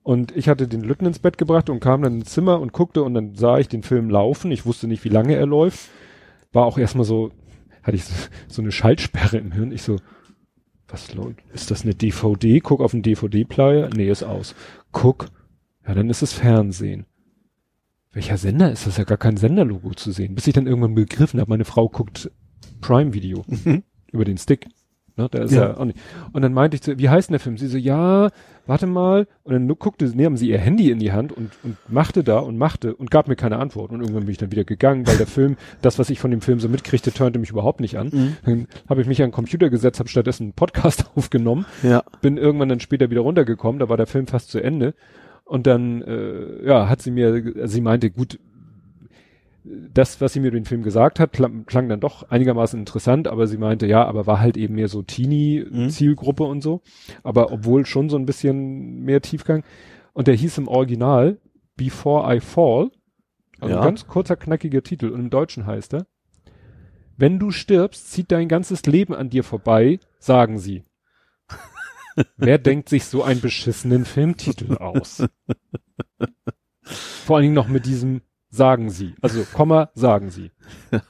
und 0.04 0.36
ich 0.36 0.50
hatte 0.50 0.68
den 0.68 0.82
Lütten 0.82 1.06
ins 1.06 1.20
Bett 1.20 1.38
gebracht 1.38 1.70
und 1.70 1.80
kam 1.80 2.02
dann 2.02 2.20
ins 2.22 2.32
Zimmer 2.32 2.60
und 2.60 2.74
guckte 2.74 3.04
und 3.04 3.14
dann 3.14 3.36
sah 3.36 3.58
ich 3.58 3.68
den 3.70 3.84
Film 3.84 4.10
laufen. 4.10 4.52
Ich 4.52 4.66
wusste 4.66 4.88
nicht, 4.88 5.04
wie 5.04 5.10
lange 5.10 5.36
er 5.36 5.46
läuft. 5.46 5.90
War 6.52 6.66
auch 6.66 6.78
erstmal 6.78 7.06
so, 7.06 7.32
hatte 7.82 7.96
ich 7.96 8.04
so, 8.06 8.14
so 8.48 8.62
eine 8.62 8.72
Schaltsperre 8.72 9.38
im 9.38 9.52
Hirn. 9.52 9.72
Ich 9.72 9.82
so, 9.84 9.98
was 10.88 11.14
läuft? 11.16 11.40
Ist 11.54 11.72
das 11.72 11.84
eine 11.84 11.96
DVD? 11.96 12.60
Guck 12.60 12.82
auf 12.82 12.92
den 12.92 13.02
DVD-Player. 13.02 13.90
Nee, 13.96 14.10
ist 14.10 14.24
aus. 14.24 14.54
Guck. 14.92 15.28
Ja, 15.88 15.94
dann 15.96 16.10
ist 16.10 16.22
es 16.22 16.34
Fernsehen. 16.34 17.06
Welcher 18.12 18.38
Sender 18.38 18.72
ist 18.72 18.86
das? 18.86 18.98
Ja 18.98 19.06
gar 19.06 19.18
kein 19.18 19.38
Senderlogo 19.38 19.92
zu 19.96 20.12
sehen. 20.12 20.36
Bis 20.36 20.46
ich 20.48 20.54
dann 20.54 20.68
irgendwann 20.68 20.94
begriffen 20.96 21.40
habe, 21.40 21.50
meine 21.50 21.66
Frau 21.66 21.90
guckt 21.90 22.30
Prime 22.80 23.14
Video 23.14 23.44
Mhm. 23.48 23.84
über 24.12 24.24
den 24.26 24.38
Stick. 24.38 24.68
Ne, 25.16 25.30
der 25.30 25.44
ist 25.44 25.52
ja. 25.52 25.70
Ja. 25.70 25.78
auch 25.78 25.86
nicht. 25.86 25.98
Und 26.32 26.42
dann 26.42 26.54
meinte 26.54 26.76
ich 26.76 26.82
zu, 26.82 26.98
wie 27.00 27.10
heißt 27.10 27.30
denn 27.30 27.34
der 27.34 27.40
Film? 27.40 27.58
Sie 27.58 27.68
so, 27.68 27.78
ja, 27.78 28.30
warte 28.66 28.88
mal. 28.88 29.28
Und 29.44 29.54
dann 29.54 29.68
guckte, 29.80 30.08
sie, 30.08 30.16
nahm 30.16 30.38
sie 30.38 30.50
ihr 30.50 30.58
Handy 30.58 30.92
in 30.92 31.00
die 31.00 31.12
Hand 31.12 31.32
und, 31.32 31.52
und 31.64 31.78
machte 31.88 32.24
da 32.24 32.40
und 32.40 32.58
machte 32.58 32.96
und 32.96 33.12
gab 33.12 33.28
mir 33.28 33.36
keine 33.36 33.58
Antwort. 33.58 33.92
Und 33.92 34.02
irgendwann 34.02 34.24
bin 34.24 34.32
ich 34.32 34.38
dann 34.38 34.52
wieder 34.52 34.64
gegangen, 34.64 35.06
weil 35.08 35.18
der 35.18 35.28
Film, 35.28 35.58
das, 35.82 36.00
was 36.00 36.10
ich 36.10 36.20
von 36.20 36.32
dem 36.32 36.42
Film 36.42 36.60
so 36.60 36.70
mitkriegte, 36.70 37.12
turnte 37.12 37.40
mich 37.40 37.50
überhaupt 37.50 37.80
nicht 37.80 37.98
an. 37.98 38.10
Mhm. 38.12 38.38
Dann 38.46 38.68
habe 38.90 39.02
ich 39.02 39.08
mich 39.08 39.22
an 39.22 39.30
den 39.30 39.34
Computer 39.34 39.70
gesetzt, 39.70 40.00
habe 40.00 40.10
stattdessen 40.10 40.44
einen 40.44 40.54
Podcast 40.54 41.06
aufgenommen 41.16 41.66
Ja. 41.84 42.04
bin 42.22 42.38
irgendwann 42.38 42.70
dann 42.70 42.80
später 42.80 43.10
wieder 43.10 43.22
runtergekommen, 43.22 43.80
da 43.80 43.90
war 43.90 43.98
der 43.98 44.08
Film 44.08 44.28
fast 44.28 44.50
zu 44.50 44.60
Ende. 44.60 44.94
Und 45.46 45.68
dann, 45.68 46.02
äh, 46.02 46.66
ja, 46.66 46.88
hat 46.88 47.02
sie 47.02 47.12
mir, 47.12 47.28
also 47.28 47.68
sie 47.68 47.82
meinte, 47.82 48.10
gut, 48.10 48.40
das, 49.66 50.20
was 50.20 50.34
sie 50.34 50.40
mir 50.42 50.48
über 50.48 50.60
den 50.60 50.66
Film 50.66 50.84
gesagt 50.84 51.20
hat, 51.20 51.32
klang, 51.32 51.66
klang 51.66 51.88
dann 51.88 52.00
doch 52.02 52.30
einigermaßen 52.30 52.78
interessant, 52.80 53.28
aber 53.28 53.48
sie 53.48 53.58
meinte, 53.58 53.88
ja, 53.88 54.06
aber 54.06 54.28
war 54.28 54.40
halt 54.40 54.58
eben 54.58 54.76
mehr 54.76 54.90
so 54.90 55.02
Teenie-Zielgruppe 55.02 56.44
und 56.44 56.62
so. 56.62 56.82
Aber 57.24 57.52
obwohl 57.52 57.86
schon 57.86 58.10
so 58.10 58.18
ein 58.18 58.26
bisschen 58.26 59.04
mehr 59.04 59.22
Tiefgang. 59.22 59.64
Und 60.14 60.28
der 60.28 60.36
hieß 60.36 60.58
im 60.58 60.68
Original 60.68 61.40
Before 61.76 62.36
I 62.36 62.40
Fall. 62.40 62.92
Also 63.60 63.74
Ja. 63.76 63.82
ein 63.82 63.86
ganz 63.86 64.06
kurzer, 64.08 64.36
knackiger 64.36 64.84
Titel. 64.84 65.08
Und 65.10 65.20
im 65.22 65.30
Deutschen 65.30 65.66
heißt 65.66 65.94
er, 65.94 66.08
wenn 67.16 67.40
du 67.40 67.52
stirbst, 67.52 68.12
zieht 68.12 68.32
dein 68.32 68.48
ganzes 68.50 68.86
Leben 68.86 69.14
an 69.14 69.30
dir 69.30 69.44
vorbei, 69.44 70.00
sagen 70.20 70.58
sie. 70.58 70.84
Wer 72.38 72.58
denkt 72.58 72.90
sich 72.90 73.06
so 73.06 73.24
einen 73.24 73.40
beschissenen 73.42 74.04
Filmtitel 74.06 74.76
aus? 74.78 75.24
Vor 76.84 77.38
allen 77.38 77.44
Dingen 77.44 77.56
noch 77.56 77.70
mit 77.70 77.86
diesem 77.86 78.22
sagen 78.54 78.90
sie. 78.92 79.16
Also 79.22 79.44
Komma, 79.54 79.90
sagen 79.96 80.30
sie. 80.30 80.52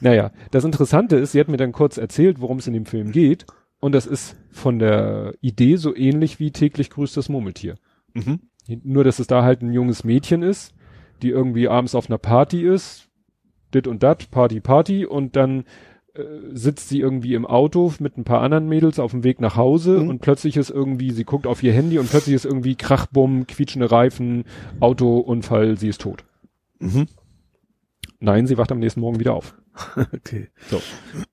Naja, 0.00 0.32
das 0.50 0.64
Interessante 0.64 1.14
ist, 1.14 1.30
sie 1.30 1.38
hat 1.38 1.46
mir 1.46 1.56
dann 1.56 1.70
kurz 1.70 1.96
erzählt, 1.96 2.40
worum 2.40 2.58
es 2.58 2.66
in 2.66 2.72
dem 2.72 2.86
Film 2.86 3.12
geht. 3.12 3.46
Und 3.78 3.92
das 3.94 4.06
ist 4.06 4.36
von 4.50 4.80
der 4.80 5.34
Idee 5.40 5.76
so 5.76 5.94
ähnlich 5.94 6.40
wie 6.40 6.50
täglich 6.50 6.90
grüßt 6.90 7.16
das 7.16 7.28
Murmeltier. 7.28 7.76
Mhm. 8.14 8.40
Nur, 8.82 9.04
dass 9.04 9.20
es 9.20 9.28
da 9.28 9.44
halt 9.44 9.62
ein 9.62 9.72
junges 9.72 10.02
Mädchen 10.02 10.42
ist, 10.42 10.74
die 11.22 11.28
irgendwie 11.28 11.68
abends 11.68 11.94
auf 11.94 12.10
einer 12.10 12.18
Party 12.18 12.66
ist, 12.66 13.08
dit 13.72 13.86
und 13.86 14.02
dat, 14.02 14.30
Party, 14.32 14.60
Party, 14.60 15.06
und 15.06 15.36
dann 15.36 15.64
äh, 16.14 16.22
sitzt 16.52 16.88
sie 16.88 17.00
irgendwie 17.00 17.34
im 17.34 17.46
Auto 17.46 17.92
mit 18.00 18.16
ein 18.18 18.24
paar 18.24 18.40
anderen 18.42 18.68
Mädels 18.68 18.98
auf 18.98 19.10
dem 19.12 19.24
Weg 19.24 19.40
nach 19.40 19.56
Hause 19.56 19.98
Mhm. 20.00 20.08
und 20.08 20.18
plötzlich 20.20 20.56
ist 20.56 20.70
irgendwie, 20.70 21.10
sie 21.12 21.24
guckt 21.24 21.46
auf 21.46 21.62
ihr 21.62 21.72
Handy 21.72 21.98
und 21.98 22.10
plötzlich 22.10 22.34
ist 22.34 22.44
irgendwie 22.44 22.74
Krachbumm, 22.76 23.46
quietschende 23.46 23.90
Reifen, 23.90 24.44
Autounfall, 24.80 25.76
sie 25.78 25.88
ist 25.88 26.00
tot. 26.00 26.24
Mhm. 26.78 27.06
Nein, 28.18 28.46
sie 28.46 28.58
wacht 28.58 28.70
am 28.72 28.78
nächsten 28.80 29.00
Morgen 29.00 29.20
wieder 29.20 29.34
auf. 29.34 29.54
Okay. 30.12 30.48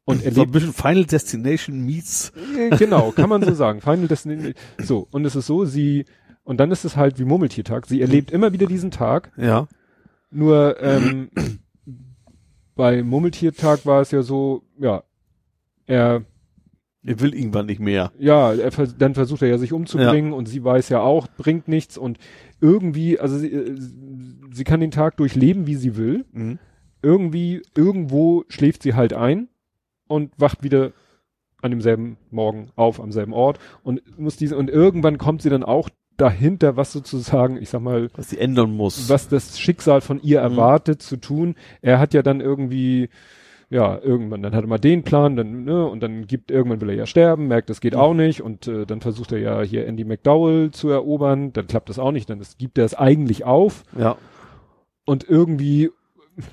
Und 0.05 0.19
So 0.19 0.21
ein 0.21 0.21
erlebt, 0.21 0.51
bisschen 0.53 0.71
Final 0.73 1.05
Destination 1.05 1.81
meets. 1.85 2.31
Genau, 2.77 3.11
kann 3.11 3.29
man 3.29 3.43
so 3.43 3.53
sagen. 3.53 3.81
Final 3.81 4.07
Destination. 4.07 4.53
So, 4.77 5.07
und 5.11 5.25
es 5.25 5.35
ist 5.35 5.47
so, 5.47 5.65
sie, 5.65 6.05
und 6.43 6.59
dann 6.59 6.71
ist 6.71 6.85
es 6.85 6.95
halt 6.95 7.19
wie 7.19 7.25
Murmeltiertag. 7.25 7.87
Sie 7.87 7.99
erlebt 7.99 8.31
immer 8.31 8.53
wieder 8.53 8.67
diesen 8.67 8.91
Tag, 8.91 9.31
Ja. 9.37 9.67
Nur 10.29 10.81
ähm, 10.81 11.29
bei 12.77 13.03
Mummeltiertag 13.03 13.85
war 13.85 14.01
es 14.01 14.11
ja 14.11 14.21
so, 14.21 14.63
ja, 14.79 15.03
er 15.87 16.23
Er 17.03 17.19
will 17.19 17.33
irgendwann 17.33 17.65
nicht 17.65 17.79
mehr. 17.79 18.11
ja, 18.19 18.53
er, 18.53 18.71
dann 18.71 19.13
versucht 19.15 19.41
er 19.41 19.49
ja 19.49 19.57
sich 19.57 19.73
umzubringen 19.73 20.33
und 20.33 20.47
sie 20.47 20.63
weiß 20.63 20.89
ja 20.89 21.01
auch, 21.01 21.27
bringt 21.37 21.67
nichts 21.67 21.97
und 21.97 22.17
irgendwie, 22.61 23.19
also 23.19 23.37
sie, 23.37 23.51
äh, 23.51 23.75
sie 24.51 24.63
kann 24.63 24.79
den 24.79 24.91
Tag 24.91 25.17
durchleben, 25.17 25.67
wie 25.67 25.75
sie 25.75 25.95
will. 25.97 26.25
Mhm. 26.31 26.59
Irgendwie, 27.01 27.61
irgendwo 27.75 28.43
schläft 28.49 28.83
sie 28.83 28.93
halt 28.95 29.13
ein 29.13 29.47
und 30.07 30.31
wacht 30.37 30.63
wieder 30.63 30.91
an 31.61 31.71
demselben 31.71 32.17
Morgen 32.31 32.69
auf, 32.75 32.99
am 32.99 33.11
selben 33.11 33.33
Ort 33.33 33.59
und 33.83 34.01
muss 34.19 34.35
diese, 34.37 34.57
und 34.57 34.69
irgendwann 34.69 35.17
kommt 35.17 35.41
sie 35.41 35.49
dann 35.49 35.63
auch 35.63 35.89
dahinter, 36.17 36.75
was 36.77 36.91
sozusagen, 36.91 37.57
ich 37.61 37.69
sag 37.69 37.81
mal, 37.81 38.09
Was 38.15 38.29
sie 38.31 38.39
ändern 38.39 38.71
muss. 38.75 39.09
was 39.09 39.27
das 39.29 39.59
Schicksal 39.59 40.01
von 40.01 40.21
ihr 40.21 40.39
Mhm. 40.39 40.51
erwartet 40.53 41.01
zu 41.01 41.17
tun. 41.17 41.55
Er 41.81 41.99
hat 41.99 42.13
ja 42.13 42.21
dann 42.23 42.41
irgendwie, 42.41 43.09
ja, 43.69 43.99
irgendwann, 44.01 44.41
dann 44.41 44.55
hat 44.55 44.63
er 44.63 44.67
mal 44.67 44.77
den 44.79 45.03
Plan, 45.03 45.35
dann, 45.35 45.63
ne, 45.65 45.85
und 45.85 46.01
dann 46.01 46.25
gibt, 46.25 46.51
irgendwann 46.51 46.81
will 46.81 46.89
er 46.89 46.95
ja 46.95 47.05
sterben, 47.05 47.47
merkt, 47.47 47.69
das 47.69 47.81
geht 47.81 47.93
Mhm. 47.93 47.99
auch 47.99 48.13
nicht, 48.13 48.41
und 48.41 48.67
äh, 48.67 48.85
dann 48.85 49.01
versucht 49.01 49.31
er 49.31 49.39
ja 49.39 49.61
hier 49.61 49.85
Andy 49.87 50.05
McDowell 50.05 50.71
zu 50.71 50.89
erobern, 50.89 51.53
dann 51.53 51.67
klappt 51.67 51.89
das 51.89 51.99
auch 51.99 52.11
nicht, 52.11 52.29
dann 52.29 52.39
ist, 52.39 52.57
gibt 52.57 52.77
er 52.77 52.85
es 52.85 52.93
eigentlich 52.95 53.43
auf 53.45 53.83
Ja. 53.97 54.15
und 55.05 55.27
irgendwie, 55.29 55.91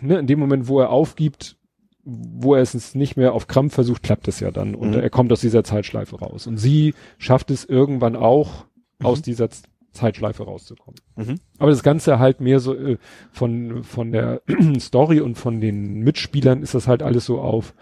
ne, 0.00 0.18
in 0.18 0.26
dem 0.26 0.38
Moment, 0.40 0.68
wo 0.68 0.80
er 0.80 0.90
aufgibt, 0.90 1.56
wo 2.04 2.54
er 2.54 2.60
es 2.62 2.94
nicht 2.94 3.16
mehr 3.16 3.32
auf 3.32 3.46
Krampf 3.46 3.74
versucht, 3.74 4.02
klappt 4.02 4.28
es 4.28 4.40
ja 4.40 4.50
dann 4.50 4.74
und 4.74 4.90
Mhm. 4.90 5.00
er 5.00 5.08
kommt 5.10 5.32
aus 5.32 5.40
dieser 5.40 5.64
Zeitschleife 5.64 6.16
raus. 6.18 6.46
Und 6.46 6.58
sie 6.58 6.94
schafft 7.16 7.50
es 7.50 7.64
irgendwann 7.64 8.14
auch, 8.16 8.66
aus 9.04 9.22
dieser 9.22 9.48
Zeitschleife 9.92 10.42
rauszukommen. 10.44 11.00
Mhm. 11.16 11.36
Aber 11.58 11.70
das 11.70 11.82
Ganze 11.82 12.18
halt 12.18 12.40
mehr 12.40 12.58
so 12.60 12.74
äh, 12.74 12.98
von, 13.30 13.84
von 13.84 14.12
der 14.12 14.42
Story 14.80 15.20
und 15.20 15.36
von 15.36 15.60
den 15.60 16.00
Mitspielern 16.00 16.62
ist 16.62 16.74
das 16.74 16.88
halt 16.88 17.02
alles 17.02 17.24
so 17.26 17.40
auf, 17.40 17.74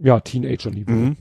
ja, 0.00 0.20
Teenager-Niveau. 0.20 0.92
Mhm. 0.92 1.16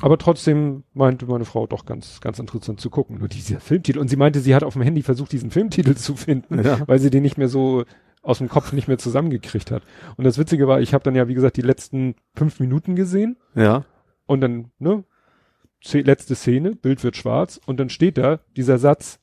Aber 0.00 0.16
trotzdem 0.16 0.84
meinte 0.94 1.26
meine 1.26 1.44
Frau 1.44 1.66
doch 1.66 1.84
ganz, 1.84 2.20
ganz 2.20 2.38
interessant 2.38 2.80
zu 2.80 2.88
gucken. 2.88 3.18
Nur 3.18 3.26
dieser 3.28 3.58
Filmtitel. 3.58 3.98
Und 3.98 4.08
sie 4.08 4.16
meinte, 4.16 4.38
sie 4.40 4.54
hat 4.54 4.62
auf 4.62 4.74
dem 4.74 4.82
Handy 4.82 5.02
versucht, 5.02 5.32
diesen 5.32 5.50
Filmtitel 5.50 5.96
zu 5.96 6.14
finden, 6.14 6.62
Ja. 6.62 6.86
weil 6.86 7.00
sie 7.00 7.10
den 7.10 7.22
nicht 7.24 7.36
mehr 7.36 7.48
so 7.48 7.84
aus 8.22 8.38
dem 8.38 8.48
Kopf 8.48 8.72
nicht 8.72 8.86
mehr 8.86 8.98
zusammengekriegt 8.98 9.70
hat. 9.72 9.82
Und 10.16 10.24
das 10.24 10.38
Witzige 10.38 10.68
war, 10.68 10.80
ich 10.80 10.94
habe 10.94 11.02
dann 11.02 11.16
ja, 11.16 11.26
wie 11.28 11.34
gesagt, 11.34 11.56
die 11.56 11.62
letzten 11.62 12.14
fünf 12.34 12.60
Minuten 12.60 12.94
gesehen 12.94 13.36
Ja. 13.56 13.84
und 14.26 14.40
dann, 14.40 14.70
ne, 14.78 15.02
letzte 15.92 16.34
Szene, 16.34 16.74
Bild 16.74 17.02
wird 17.04 17.16
schwarz 17.16 17.60
und 17.66 17.78
dann 17.78 17.90
steht 17.90 18.18
da 18.18 18.40
dieser 18.56 18.78
Satz, 18.78 19.20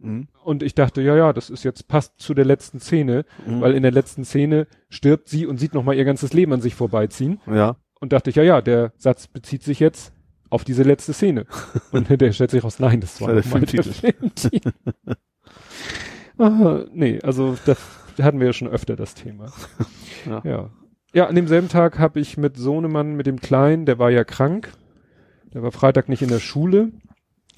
Mhm. 0.00 0.28
und 0.44 0.62
ich 0.62 0.74
dachte, 0.74 1.00
ja, 1.02 1.16
ja, 1.16 1.32
das 1.32 1.50
ist 1.50 1.64
jetzt 1.64 1.88
passt 1.88 2.20
zu 2.20 2.34
der 2.34 2.44
letzten 2.44 2.80
Szene, 2.80 3.24
Mhm. 3.46 3.60
weil 3.60 3.74
in 3.74 3.82
der 3.82 3.92
letzten 3.92 4.24
Szene 4.24 4.66
stirbt 4.90 5.28
sie 5.28 5.46
und 5.46 5.58
sieht 5.58 5.72
nochmal 5.72 5.96
ihr 5.96 6.04
ganzes 6.04 6.32
Leben 6.32 6.52
an 6.52 6.60
sich 6.60 6.74
vorbeiziehen. 6.74 7.40
Ja. 7.46 7.76
Und 8.00 8.12
dachte 8.12 8.28
ich, 8.30 8.36
ja, 8.36 8.42
ja, 8.42 8.60
der 8.60 8.92
Satz 8.98 9.28
bezieht 9.28 9.62
sich 9.62 9.80
jetzt 9.80 10.12
auf 10.50 10.64
diese 10.64 10.82
letzte 10.82 11.12
Szene. 11.14 11.46
Und 11.92 12.08
hinterher 12.08 12.32
stellt 12.32 12.50
sich 12.50 12.62
raus, 12.62 12.78
nein, 12.78 13.00
das 13.00 13.20
war 13.20 13.28
der 13.32 13.42
der 13.42 13.44
Filmtitel. 13.44 13.92
ah, 16.38 16.84
nee, 16.92 17.18
also 17.22 17.56
das 17.64 17.78
hatten 18.20 18.40
wir 18.40 18.46
ja 18.48 18.52
schon 18.52 18.68
öfter 18.68 18.96
das 18.96 19.14
Thema. 19.14 19.46
Ja. 20.26 20.42
Ja, 20.44 20.70
ja 21.14 21.26
an 21.26 21.34
demselben 21.34 21.68
Tag 21.68 21.98
habe 21.98 22.20
ich 22.20 22.36
mit 22.36 22.56
Sohnemann, 22.56 23.14
mit 23.14 23.26
dem 23.26 23.40
Kleinen, 23.40 23.86
der 23.86 23.98
war 23.98 24.10
ja 24.10 24.24
krank. 24.24 24.72
Der 25.54 25.62
war 25.62 25.72
Freitag 25.72 26.08
nicht 26.08 26.22
in 26.22 26.28
der 26.28 26.40
Schule. 26.40 26.92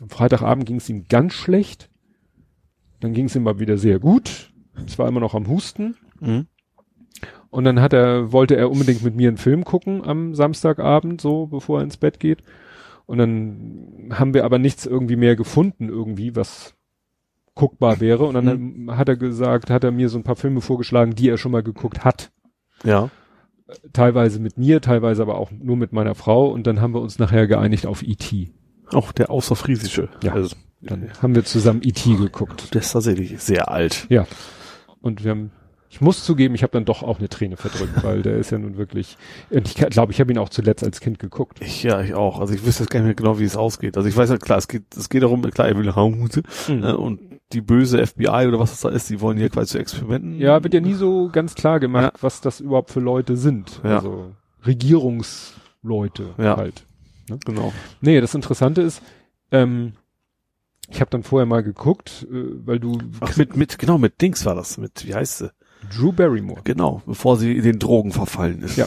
Am 0.01 0.11
Freitagabend 0.11 0.67
ging 0.67 0.77
es 0.77 0.89
ihm 0.89 1.07
ganz 1.09 1.33
schlecht. 1.33 1.91
Dann 3.01 3.15
ging 3.15 3.27
es 3.27 3.35
ihm 3.35 3.43
mal 3.43 3.59
wieder 3.59 3.79
sehr 3.79 3.99
gut. 3.99 4.53
Zwar 4.87 5.09
immer 5.09 5.21
noch 5.21 5.35
am 5.35 5.49
Husten. 5.49 5.97
Mhm. 6.21 6.47
Und 7.49 7.65
dann 7.65 7.81
hat 7.81 7.95
er, 7.95 8.33
wollte 8.33 8.57
er 8.57 8.71
unbedingt 8.71 9.03
mit 9.03 9.17
mir 9.17 9.29
einen 9.29 9.39
Film 9.39 9.65
gucken 9.65 10.05
am 10.05 10.35
Samstagabend, 10.35 11.21
so 11.21 11.47
bevor 11.47 11.81
er 11.81 11.85
ins 11.85 11.97
Bett 11.97 12.21
geht. 12.21 12.43
Und 13.07 13.19
dann 13.19 14.11
haben 14.13 14.35
wir 14.35 14.45
aber 14.45 14.59
nichts 14.59 14.85
irgendwie 14.85 15.17
mehr 15.17 15.37
gefunden, 15.37 15.89
irgendwie, 15.89 16.37
was 16.37 16.75
guckbar 17.55 18.01
wäre. 18.01 18.25
Und 18.25 18.35
dann 18.35 18.97
hat 18.97 19.09
er 19.09 19.17
gesagt, 19.17 19.71
hat 19.71 19.85
er 19.85 19.93
mir 19.93 20.09
so 20.11 20.19
ein 20.19 20.25
paar 20.25 20.37
Filme 20.37 20.61
vorgeschlagen, 20.61 21.15
die 21.15 21.31
er 21.31 21.39
schon 21.39 21.53
mal 21.53 21.63
geguckt 21.63 22.05
hat. 22.05 22.31
Ja. 22.85 23.11
Teilweise 23.93 24.39
mit 24.39 24.59
mir, 24.59 24.81
teilweise 24.81 25.23
aber 25.23 25.39
auch 25.39 25.51
nur 25.51 25.77
mit 25.77 25.93
meiner 25.93 26.15
Frau. 26.15 26.49
Und 26.49 26.67
dann 26.67 26.81
haben 26.81 26.95
wir 26.95 27.01
uns 27.01 27.19
nachher 27.19 27.47
geeinigt 27.47 27.87
auf 27.87 28.03
E.T. 28.03 28.53
Auch 28.93 29.13
der 29.13 29.31
Außerfriesische. 29.31 30.09
Ja. 30.23 30.33
Also, 30.35 30.55
Dann 30.83 31.11
haben 31.21 31.35
wir 31.35 31.45
zusammen 31.45 31.81
E.T. 31.83 32.15
geguckt. 32.15 32.73
der 32.75 32.83
ist 32.83 32.93
tatsächlich 32.93 33.41
sehr 33.43 33.71
alt. 33.71 34.07
Ja. 34.09 34.27
Und 35.01 35.25
wir 35.25 35.33
haben, 35.33 35.51
ich 35.97 36.03
muss 36.03 36.23
zugeben, 36.25 36.55
ich 36.55 36.63
habe 36.63 36.73
dann 36.73 36.85
doch 36.85 37.03
auch 37.03 37.19
eine 37.21 37.31
Träne 37.31 37.57
verdrückt, 37.57 37.93
weil 38.05 38.21
der 38.21 38.37
ist 38.37 38.51
ja 38.51 38.59
nun 38.59 38.77
wirklich, 38.77 39.17
und 39.49 39.67
ich 39.67 39.75
glaube, 39.75 40.13
ich 40.13 40.21
habe 40.21 40.31
ihn 40.31 40.37
auch 40.37 40.51
zuletzt 40.51 40.85
als 40.85 41.01
Kind 41.01 41.19
geguckt. 41.19 41.59
Ich, 41.63 41.83
ja, 41.85 42.03
ich 42.03 42.13
auch. 42.13 42.39
Also 42.39 42.53
ich 42.53 42.67
wüsste 42.67 42.83
jetzt 42.83 42.91
gar 42.91 43.01
nicht 43.01 43.07
mehr 43.07 43.15
genau, 43.15 43.39
wie 43.39 43.45
es 43.45 43.57
ausgeht. 43.57 43.97
Also 43.97 44.07
ich 44.07 44.15
weiß 44.15 44.29
ja, 44.29 44.37
klar, 44.37 44.59
es 44.59 44.69
geht, 44.69 44.85
es 44.95 45.09
geht 45.09 45.23
darum, 45.23 45.41
klar, 45.43 45.69
er 45.69 45.77
will 45.79 45.95
Hause, 45.95 46.43
Mhm. 46.69 46.85
äh, 46.85 46.93
und 46.93 47.21
die 47.55 47.63
böse 47.63 48.05
FBI 48.07 48.47
oder 48.47 48.59
was 48.59 48.73
das 48.73 48.81
da 48.83 48.91
ist, 48.91 49.09
die 49.09 49.21
wollen 49.23 49.39
hier 49.39 49.49
quasi 49.49 49.73
zu 49.73 49.79
Experimenten. 49.79 50.39
Ja, 50.39 50.63
wird 50.63 50.75
ja 50.75 50.81
nie 50.81 50.93
so 50.95 51.31
ganz 51.33 51.55
klar 51.55 51.81
gemacht, 51.81 52.13
was 52.21 52.43
das 52.43 52.61
überhaupt 52.61 52.91
für 52.91 53.01
Leute 53.01 53.37
sind. 53.39 53.81
Ja. 53.83 53.97
Also 53.97 54.33
Regierungsleute 54.67 56.35
Ja. 56.39 56.57
halt. 56.57 56.85
Genau. 57.45 57.73
Nee, 58.01 58.21
das 58.21 58.35
Interessante 58.35 58.83
ist, 58.83 59.03
ähm, 59.51 59.93
ich 60.89 61.01
habe 61.01 61.11
dann 61.11 61.23
vorher 61.23 61.47
mal 61.47 61.63
geguckt, 61.63 62.27
äh, 62.31 62.67
weil 62.67 62.79
du 62.79 62.99
Ach, 63.21 63.37
mit, 63.37 63.57
mit, 63.57 63.79
genau, 63.79 63.99
mit 63.99 64.21
Dings 64.21 64.45
war 64.45 64.55
das, 64.55 64.79
mit, 64.79 65.07
wie 65.07 65.15
heißt 65.15 65.39
sie? 65.39 65.51
Drew 65.95 66.13
Barrymore. 66.13 66.61
Genau, 66.65 67.03
bevor 67.07 67.37
sie 67.37 67.57
in 67.57 67.63
den 67.63 67.79
Drogen 67.79 68.13
verfallen 68.13 68.63
ist. 68.63 68.77
Ja. 68.77 68.87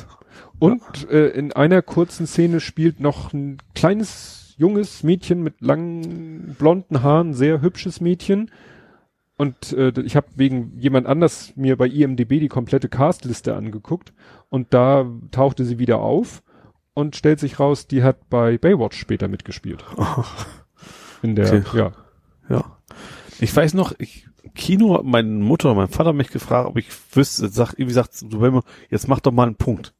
Und 0.59 1.09
äh, 1.09 1.27
in 1.29 1.53
einer 1.53 1.81
kurzen 1.81 2.27
Szene 2.27 2.59
spielt 2.59 2.99
noch 2.99 3.33
ein 3.33 3.57
kleines, 3.75 4.53
junges 4.57 5.03
Mädchen 5.03 5.41
mit 5.41 5.61
langen, 5.61 6.55
blonden 6.59 7.01
Haaren, 7.01 7.33
sehr 7.33 7.61
hübsches 7.61 8.01
Mädchen. 8.01 8.51
Und 9.37 9.71
äh, 9.71 9.93
ich 10.01 10.17
habe 10.17 10.27
wegen 10.35 10.77
jemand 10.77 11.07
anders 11.07 11.53
mir 11.55 11.77
bei 11.77 11.87
IMDB 11.87 12.41
die 12.41 12.49
komplette 12.49 12.89
Castliste 12.89 13.55
angeguckt 13.55 14.11
und 14.49 14.73
da 14.73 15.09
tauchte 15.31 15.63
sie 15.63 15.79
wieder 15.79 15.99
auf 15.99 16.43
und 16.93 17.15
stellt 17.15 17.39
sich 17.39 17.57
raus, 17.57 17.87
die 17.87 18.03
hat 18.03 18.29
bei 18.29 18.57
Baywatch 18.57 18.97
später 18.97 19.29
mitgespielt. 19.29 19.85
In 21.21 21.35
der, 21.35 21.53
Okay. 21.53 21.77
ja. 21.77 21.91
Ja. 22.49 22.77
Ich 23.39 23.55
weiß 23.55 23.73
noch, 23.73 23.93
ich, 23.99 24.27
Kino 24.55 25.01
meine 25.03 25.29
Mutter, 25.29 25.73
mein 25.75 25.87
Vater 25.87 26.13
mich 26.13 26.29
gefragt, 26.29 26.67
ob 26.67 26.77
ich 26.77 26.87
wüsste, 27.13 27.47
sag, 27.49 27.73
irgendwie 27.73 27.93
sagt, 27.93 28.21
du 28.21 28.41
Wilma, 28.41 28.63
jetzt 28.89 29.07
mach 29.07 29.19
doch 29.19 29.31
mal 29.31 29.45
einen 29.47 29.55
Punkt. 29.55 29.93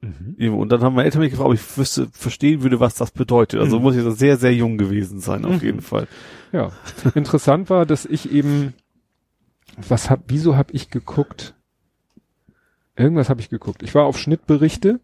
Mhm. 0.00 0.54
Und 0.54 0.70
dann 0.70 0.82
haben 0.82 0.94
meine 0.94 1.06
Eltern 1.06 1.20
mich 1.22 1.30
gefragt, 1.30 1.48
ob 1.48 1.54
ich 1.54 1.78
wüsste, 1.78 2.08
verstehen 2.12 2.62
würde, 2.62 2.80
was 2.80 2.94
das 2.94 3.10
bedeutet. 3.12 3.60
Also 3.60 3.78
Mhm. 3.78 3.82
muss 3.84 3.96
ich 3.96 4.02
da 4.04 4.10
sehr, 4.10 4.36
sehr 4.36 4.54
jung 4.54 4.76
gewesen 4.78 5.20
sein, 5.20 5.44
auf 5.44 5.60
Mhm. 5.60 5.66
jeden 5.66 5.80
Fall. 5.80 6.08
Ja, 6.52 6.72
interessant 7.14 7.70
war, 7.70 7.86
dass 7.86 8.04
ich 8.04 8.30
eben, 8.32 8.74
was 9.76 10.10
hab, 10.10 10.24
wieso 10.28 10.56
hab 10.56 10.74
ich 10.74 10.90
geguckt? 10.90 11.54
Irgendwas 12.96 13.30
habe 13.30 13.40
ich 13.40 13.48
geguckt. 13.48 13.82
Ich 13.82 13.94
war 13.94 14.04
auf 14.04 14.18
Schnittberichte, 14.18 15.00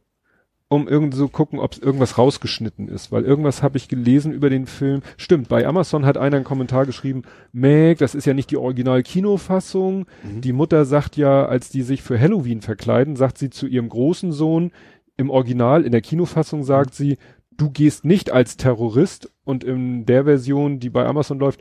um 0.69 0.87
irgend 0.87 1.15
so 1.15 1.29
gucken, 1.29 1.59
ob 1.59 1.83
irgendwas 1.83 2.19
rausgeschnitten 2.19 2.89
ist, 2.89 3.11
weil 3.11 3.25
irgendwas 3.25 3.63
habe 3.63 3.79
ich 3.79 3.89
gelesen 3.89 4.33
über 4.33 4.51
den 4.51 4.67
Film. 4.67 5.01
Stimmt, 5.17 5.49
bei 5.49 5.67
Amazon 5.67 6.05
hat 6.05 6.19
einer 6.19 6.37
einen 6.37 6.45
Kommentar 6.45 6.85
geschrieben, 6.85 7.23
Meg, 7.53 7.99
das 7.99 8.15
ist 8.15 8.27
ja 8.27 8.35
nicht 8.35 8.51
die 8.51 8.59
Original-Kinofassung. 8.59 10.07
Mhm. 10.23 10.41
Die 10.43 10.53
Mutter 10.53 10.85
sagt 10.85 11.17
ja, 11.17 11.47
als 11.47 11.71
die 11.71 11.83
sich 11.83 12.03
für 12.03 12.21
Halloween 12.21 12.61
verkleiden, 12.61 13.17
sagt 13.17 13.39
sie 13.39 13.49
zu 13.49 13.67
ihrem 13.67 13.89
großen 13.89 14.33
Sohn, 14.33 14.71
im 15.17 15.31
Original, 15.31 15.85
in 15.85 15.93
der 15.93 16.03
Kinofassung 16.03 16.63
sagt 16.63 16.95
sie, 16.95 17.19
du 17.57 17.71
gehst 17.71 18.05
nicht 18.05 18.31
als 18.31 18.57
Terrorist 18.57 19.31
und 19.45 19.65
in 19.65 20.07
der 20.07 20.25
Version, 20.25 20.79
die 20.79 20.91
bei 20.91 21.05
Amazon 21.07 21.39
läuft, 21.39 21.61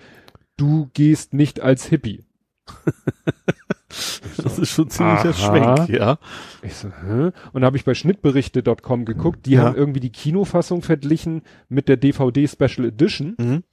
du 0.57 0.89
gehst 0.93 1.33
nicht 1.33 1.59
als 1.61 1.85
Hippie. 1.85 2.23
Das 4.43 4.59
ist 4.59 4.69
schon 4.69 4.89
ziemlicher 4.89 5.29
Aha. 5.29 5.77
Schwenk, 5.77 5.89
ja. 5.89 6.19
Ich 6.61 6.75
so, 6.75 6.89
hä? 6.89 7.31
Und 7.53 7.61
da 7.61 7.65
habe 7.65 7.77
ich 7.77 7.85
bei 7.85 7.93
Schnittberichte.com 7.93 9.05
geguckt, 9.05 9.45
die 9.45 9.51
Ja. 9.51 9.63
haben 9.63 9.75
irgendwie 9.75 9.99
die 9.99 10.11
Kinofassung 10.11 10.81
verglichen 10.81 11.41
mit 11.69 11.87
der 11.87 11.97
DVD 11.97 12.47
Special 12.47 12.85
Edition. 12.87 13.35
Mhm. 13.37 13.63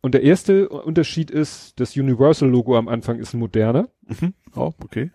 Und 0.00 0.12
der 0.12 0.22
erste 0.22 0.68
Unterschied 0.68 1.30
ist, 1.30 1.80
das 1.80 1.96
Universal-Logo 1.96 2.76
am 2.76 2.88
Anfang 2.88 3.18
ist 3.18 3.32
moderner. 3.34 3.88
Mhm. 4.06 4.34
Oh, 4.54 4.72
okay. 4.82 5.10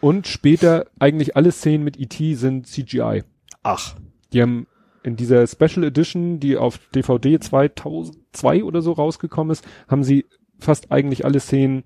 Und 0.00 0.26
später 0.26 0.86
eigentlich 0.98 1.36
alle 1.36 1.52
Szenen 1.52 1.84
mit 1.84 1.96
E.T. 1.98 2.34
sind 2.34 2.66
CGI. 2.66 3.22
Ach. 3.62 3.94
Die 4.32 4.42
haben 4.42 4.66
in 5.04 5.14
dieser 5.14 5.46
Special 5.46 5.84
Edition, 5.84 6.40
die 6.40 6.56
auf 6.56 6.80
DVD 6.94 7.38
2002 7.38 8.64
oder 8.64 8.82
so 8.82 8.92
rausgekommen 8.92 9.52
ist, 9.52 9.64
haben 9.86 10.02
sie 10.02 10.26
fast 10.58 10.90
eigentlich 10.90 11.24
alle 11.24 11.38
Szenen, 11.38 11.84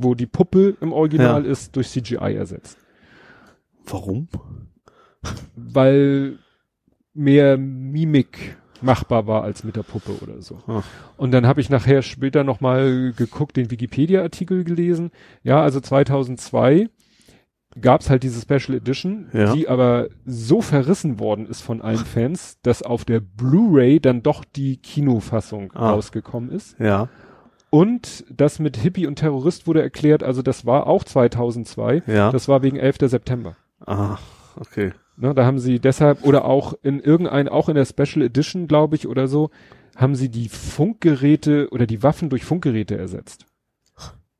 wo 0.00 0.14
die 0.14 0.26
Puppe 0.26 0.76
im 0.80 0.92
Original 0.92 1.44
ist, 1.44 1.74
durch 1.76 1.88
CGI 1.90 2.34
ersetzt. 2.36 2.78
Warum? 3.86 4.28
Weil 5.56 6.38
mehr 7.14 7.56
Mimik 7.58 8.56
machbar 8.80 9.26
war 9.26 9.42
als 9.42 9.64
mit 9.64 9.74
der 9.76 9.82
Puppe 9.82 10.12
oder 10.22 10.40
so. 10.40 10.58
Ah. 10.68 10.82
Und 11.16 11.32
dann 11.32 11.46
habe 11.46 11.60
ich 11.60 11.68
nachher 11.68 12.02
später 12.02 12.44
nochmal 12.44 13.12
geguckt, 13.16 13.56
den 13.56 13.70
Wikipedia-Artikel 13.72 14.62
gelesen. 14.62 15.10
Ja, 15.42 15.60
also 15.62 15.80
2002 15.80 16.88
gab's 17.80 18.08
halt 18.08 18.22
diese 18.22 18.40
Special 18.40 18.76
Edition, 18.76 19.28
Ja. 19.32 19.52
die 19.52 19.68
aber 19.68 20.08
so 20.24 20.62
verrissen 20.62 21.18
worden 21.18 21.46
ist 21.46 21.60
von 21.60 21.82
allen 21.82 21.98
Fans, 21.98 22.58
dass 22.62 22.82
auf 22.82 23.04
der 23.04 23.20
Blu-ray 23.20 23.98
dann 24.00 24.22
doch 24.22 24.44
die 24.44 24.76
Kinofassung 24.76 25.72
Ah. 25.74 25.90
rausgekommen 25.90 26.50
ist. 26.50 26.78
Ja, 26.78 27.08
Und 27.70 28.24
das 28.30 28.58
mit 28.58 28.76
Hippie 28.76 29.06
und 29.06 29.16
Terrorist 29.16 29.66
wurde 29.66 29.82
erklärt, 29.82 30.22
also 30.22 30.42
das 30.42 30.64
war 30.64 30.86
auch 30.86 31.04
2002, 31.04 32.02
ja. 32.06 32.30
das 32.30 32.48
war 32.48 32.62
wegen 32.62 32.76
11. 32.76 32.96
September. 33.02 33.56
ah, 33.86 34.18
okay. 34.56 34.92
Ne, 35.20 35.34
da 35.34 35.44
haben 35.44 35.58
sie 35.58 35.80
deshalb, 35.80 36.24
oder 36.24 36.44
auch 36.44 36.74
in 36.82 37.00
irgendein, 37.00 37.48
auch 37.48 37.68
in 37.68 37.74
der 37.74 37.84
Special 37.84 38.24
Edition, 38.24 38.68
glaube 38.68 38.94
ich, 38.94 39.08
oder 39.08 39.26
so, 39.26 39.50
haben 39.96 40.14
sie 40.14 40.28
die 40.28 40.48
Funkgeräte 40.48 41.70
oder 41.70 41.86
die 41.86 42.04
Waffen 42.04 42.30
durch 42.30 42.44
Funkgeräte 42.44 42.96
ersetzt. 42.96 43.44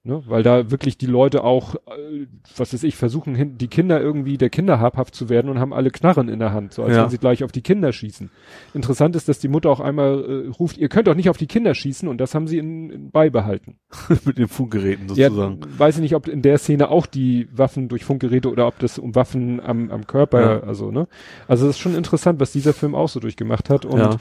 Ne, 0.08 0.22
weil 0.26 0.42
da 0.42 0.70
wirklich 0.70 0.96
die 0.96 1.04
Leute 1.04 1.44
auch, 1.44 1.74
äh, 1.74 2.26
was 2.56 2.72
weiß 2.72 2.82
ich, 2.84 2.96
versuchen, 2.96 3.58
die 3.58 3.68
Kinder 3.68 4.00
irgendwie 4.00 4.38
der 4.38 4.48
Kinder 4.48 4.80
habhaft 4.80 5.14
zu 5.14 5.28
werden 5.28 5.50
und 5.50 5.58
haben 5.58 5.74
alle 5.74 5.90
Knarren 5.90 6.30
in 6.30 6.38
der 6.38 6.50
Hand, 6.54 6.72
so 6.72 6.82
als 6.82 6.96
Ja. 6.96 7.02
wenn 7.02 7.10
sie 7.10 7.18
gleich 7.18 7.44
auf 7.44 7.52
die 7.52 7.60
Kinder 7.60 7.92
schießen. 7.92 8.30
Interessant 8.72 9.16
ist, 9.16 9.28
dass 9.28 9.38
die 9.38 9.48
Mutter 9.48 9.68
auch 9.68 9.80
einmal 9.80 10.46
äh, 10.46 10.48
ruft, 10.48 10.78
ihr 10.78 10.88
könnt 10.88 11.08
doch 11.08 11.14
nicht 11.14 11.28
auf 11.28 11.36
die 11.36 11.46
Kinder 11.46 11.74
schießen 11.74 12.08
und 12.08 12.16
das 12.22 12.34
haben 12.34 12.48
sie 12.48 12.56
in, 12.56 12.88
in 12.88 13.10
beibehalten. 13.10 13.76
Mit 14.24 14.38
den 14.38 14.48
Funkgeräten 14.48 15.08
Ja, 15.14 15.28
sozusagen. 15.28 15.60
weiß 15.76 15.96
ich 15.96 16.00
nicht, 16.00 16.14
ob 16.14 16.26
in 16.26 16.40
der 16.40 16.56
Szene 16.56 16.88
auch 16.90 17.04
die 17.04 17.46
Waffen 17.52 17.88
durch 17.88 18.06
Funkgeräte 18.06 18.50
oder 18.50 18.66
ob 18.66 18.78
das 18.78 18.98
um 18.98 19.14
Waffen 19.14 19.60
am, 19.60 19.90
am 19.90 20.06
Körper, 20.06 20.40
Ja. 20.40 20.60
also, 20.60 20.90
ne? 20.90 21.06
Also 21.48 21.66
das 21.66 21.76
ist 21.76 21.80
schon 21.80 21.94
interessant, 21.94 22.40
was 22.40 22.50
dieser 22.50 22.72
Film 22.72 22.94
auch 22.94 23.10
so 23.10 23.20
durchgemacht 23.20 23.68
hat. 23.68 23.84
Und 23.84 23.98
Ja. 23.98 24.16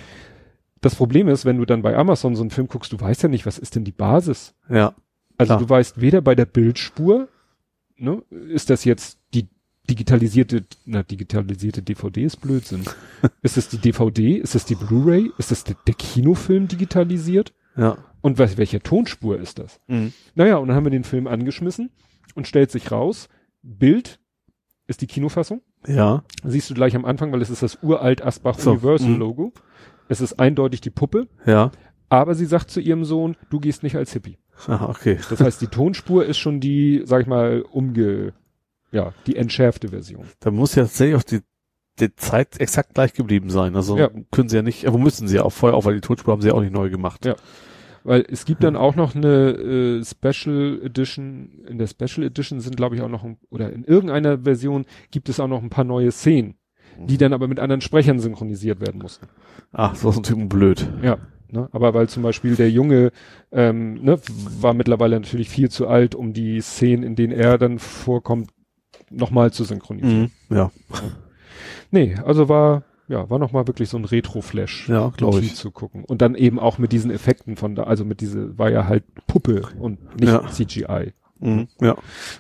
das 0.82 0.96
Problem 0.96 1.30
ist, 1.30 1.46
wenn 1.46 1.60
du 1.60 1.64
dann 1.66 1.82
bei 1.82 1.96
Amazon 1.96 2.36
so 2.36 2.42
einen 2.44 2.52
Film 2.52 2.68
guckst, 2.68 2.92
du 2.92 3.00
weißt 3.00 3.24
ja 3.24 3.30
nicht, 3.30 3.46
was 3.46 3.58
ist 3.58 3.78
denn 3.78 3.86
die 3.86 3.94
Basis? 3.94 4.54
Ja, 4.70 4.94
Also 5.38 5.52
Klar. 5.52 5.60
du 5.60 5.70
weißt 5.70 6.02
weder 6.02 6.22
bei 6.22 6.36
der 6.36 6.46
Bildspur, 6.46 7.28
ne, 7.98 8.22
ist 8.30 8.70
das 8.70 8.86
jetzt 8.86 9.20
die 9.34 9.48
digitalisierte, 9.90 10.66
na, 10.86 11.04
digitalisierte 11.04 11.82
DVD 11.82 12.24
ist 12.24 12.38
Blödsinn. 12.38 12.84
ist 13.42 13.58
es 13.58 13.70
die 13.70 13.78
DVD? 13.78 14.38
Ist 14.38 14.56
es 14.56 14.66
die 14.66 14.76
Blu-ray? 14.76 15.32
Ist 15.38 15.52
es 15.52 15.64
der, 15.64 15.76
der 15.86 15.94
Kinofilm 15.94 16.68
digitalisiert? 16.68 17.54
ja. 17.78 17.98
Und 18.22 18.40
was, 18.40 18.58
welche 18.58 18.82
Tonspur 18.82 19.40
ist 19.40 19.60
das? 19.60 19.80
Mhm. 19.88 20.12
Naja, 20.36 20.58
und 20.58 20.68
dann 20.68 20.76
haben 20.76 20.86
wir 20.86 20.90
den 20.92 21.06
Film 21.06 21.28
angeschmissen 21.28 21.92
und 22.36 22.48
stellt 22.48 22.72
sich 22.72 22.92
raus, 22.92 23.30
Bild 23.62 24.20
ist 24.88 25.02
die 25.02 25.08
Kinofassung. 25.08 25.62
Ja, 25.86 26.24
Siehst 26.44 26.70
du 26.70 26.74
gleich 26.74 26.96
am 26.96 27.06
Anfang, 27.06 27.32
weil 27.32 27.42
es 27.42 27.50
ist 27.50 27.64
das 27.64 27.78
uralt 27.82 28.22
Asbach 28.22 28.60
So, 28.60 28.72
Universal 28.72 29.12
mhm. 29.12 29.20
Logo. 29.20 29.54
Es 30.10 30.20
ist 30.20 30.40
eindeutig 30.40 30.82
die 30.82 30.90
Puppe, 30.90 31.28
ja. 31.46 31.72
aber 32.10 32.36
sie 32.36 32.46
sagt 32.46 32.72
zu 32.72 32.82
ihrem 32.82 33.06
Sohn, 33.06 33.38
du 33.50 33.60
gehst 33.60 33.84
nicht 33.84 33.96
als 33.96 34.14
Hippie. 34.14 34.38
Ah, 34.68 34.88
okay. 34.90 35.20
Das 35.30 35.40
heißt, 35.40 35.62
die 35.62 35.68
Tonspur 35.68 36.26
ist 36.26 36.38
schon 36.38 36.60
die, 36.60 37.02
sag 37.06 37.22
ich 37.22 37.28
mal, 37.28 37.62
umge, 37.62 38.34
ja, 38.92 39.14
die 39.28 39.36
entschärfte 39.36 39.90
Version. 39.90 40.26
Da 40.40 40.50
muss 40.52 40.76
ja 40.76 40.84
tatsächlich 40.84 41.16
auch 41.16 41.24
die, 41.24 41.42
die 42.00 42.16
Zeit 42.16 42.60
exakt 42.60 42.94
gleich 42.96 43.14
geblieben 43.14 43.50
sein. 43.50 43.76
Also 43.76 43.98
Ja. 43.98 44.10
können 44.32 44.50
sie 44.50 44.56
ja 44.56 44.62
nicht, 44.62 44.86
aber 44.88 44.98
müssen 44.98 45.28
sie 45.28 45.36
ja 45.36 45.44
auch 45.44 45.52
vorher 45.52 45.78
auch, 45.78 45.86
weil 45.86 45.96
die 45.96 46.02
Tonspur 46.02 46.32
haben 46.34 46.42
sie 46.42 46.48
ja 46.48 46.54
auch 46.54 46.62
nicht 46.62 46.74
neu 46.74 46.90
gemacht. 46.90 47.26
Ja. 47.26 47.36
Weil 48.04 48.26
es 48.30 48.46
gibt 48.46 48.64
dann 48.64 48.76
auch 48.78 48.96
noch 48.96 49.16
eine 49.16 49.50
äh, 49.52 50.04
Special 50.06 50.80
Edition, 50.82 51.66
in 51.68 51.78
der 51.78 51.88
Special 51.88 52.26
Edition 52.26 52.62
sind 52.62 52.78
glaube 52.78 52.96
ich 52.96 53.02
auch 53.02 53.10
noch, 53.10 53.24
ein, 53.24 53.38
oder 53.50 53.72
in 53.74 53.84
irgendeiner 53.84 54.40
Version 54.40 54.86
gibt 55.12 55.28
es 55.30 55.40
auch 55.40 55.48
noch 55.48 55.62
ein 55.62 55.70
paar 55.70 55.84
neue 55.84 56.12
Szenen, 56.12 56.56
die 56.98 57.18
dann 57.18 57.34
aber 57.34 57.48
mit 57.50 57.60
anderen 57.60 57.82
Sprechern 57.82 58.20
synchronisiert 58.20 58.80
werden 58.80 59.02
mussten. 59.02 59.28
Ach, 59.74 59.96
so 59.96 60.10
ist 60.10 60.16
natürlich 60.16 60.48
blöd. 60.48 60.88
Ja. 61.04 61.18
Ne? 61.50 61.70
Aber 61.72 61.94
weil 61.94 62.10
zum 62.10 62.24
Beispiel 62.24 62.56
der 62.56 62.70
Junge 62.70 63.12
ähm, 63.52 64.04
ne, 64.04 64.20
war 64.60 64.74
mittlerweile 64.74 65.20
natürlich 65.20 65.50
viel 65.50 65.70
zu 65.70 65.88
alt, 65.88 66.16
um 66.16 66.34
die 66.34 66.60
Szenen, 66.62 67.04
in 67.04 67.16
denen 67.16 67.34
er 67.34 67.58
dann 67.58 67.80
vorkommt, 67.80 68.50
nochmal 69.10 69.52
zu 69.52 69.64
synchronisieren. 69.64 70.32
Mhm. 70.50 70.56
Ja, 70.56 70.72
Nee, 71.92 72.16
also 72.26 72.50
war, 72.50 72.84
ja, 73.08 73.30
war 73.30 73.40
nochmal 73.40 73.68
wirklich 73.68 73.90
so 73.90 73.98
ein 73.98 74.06
Retro-Flash. 74.06 74.90
ja, 74.90 75.10
glaube 75.16 75.40
ich. 75.40 75.56
zu 75.56 75.72
gucken. 75.72 76.04
Und 76.04 76.22
dann 76.22 76.36
eben 76.36 76.60
auch 76.60 76.78
mit 76.78 76.92
diesen 76.92 77.12
Effekten 77.12 77.56
von 77.56 77.76
da, 77.76 77.84
also 77.84 78.04
mit 78.04 78.20
diese, 78.22 78.58
war 78.58 78.70
ja 78.70 78.88
halt 78.88 79.04
Puppe 79.28 79.62
und 79.80 80.20
nicht 80.20 80.30
Ja. 80.32 80.46
CGI. 80.48 81.14
Mhm. 81.40 81.68
Ja. 81.80 81.96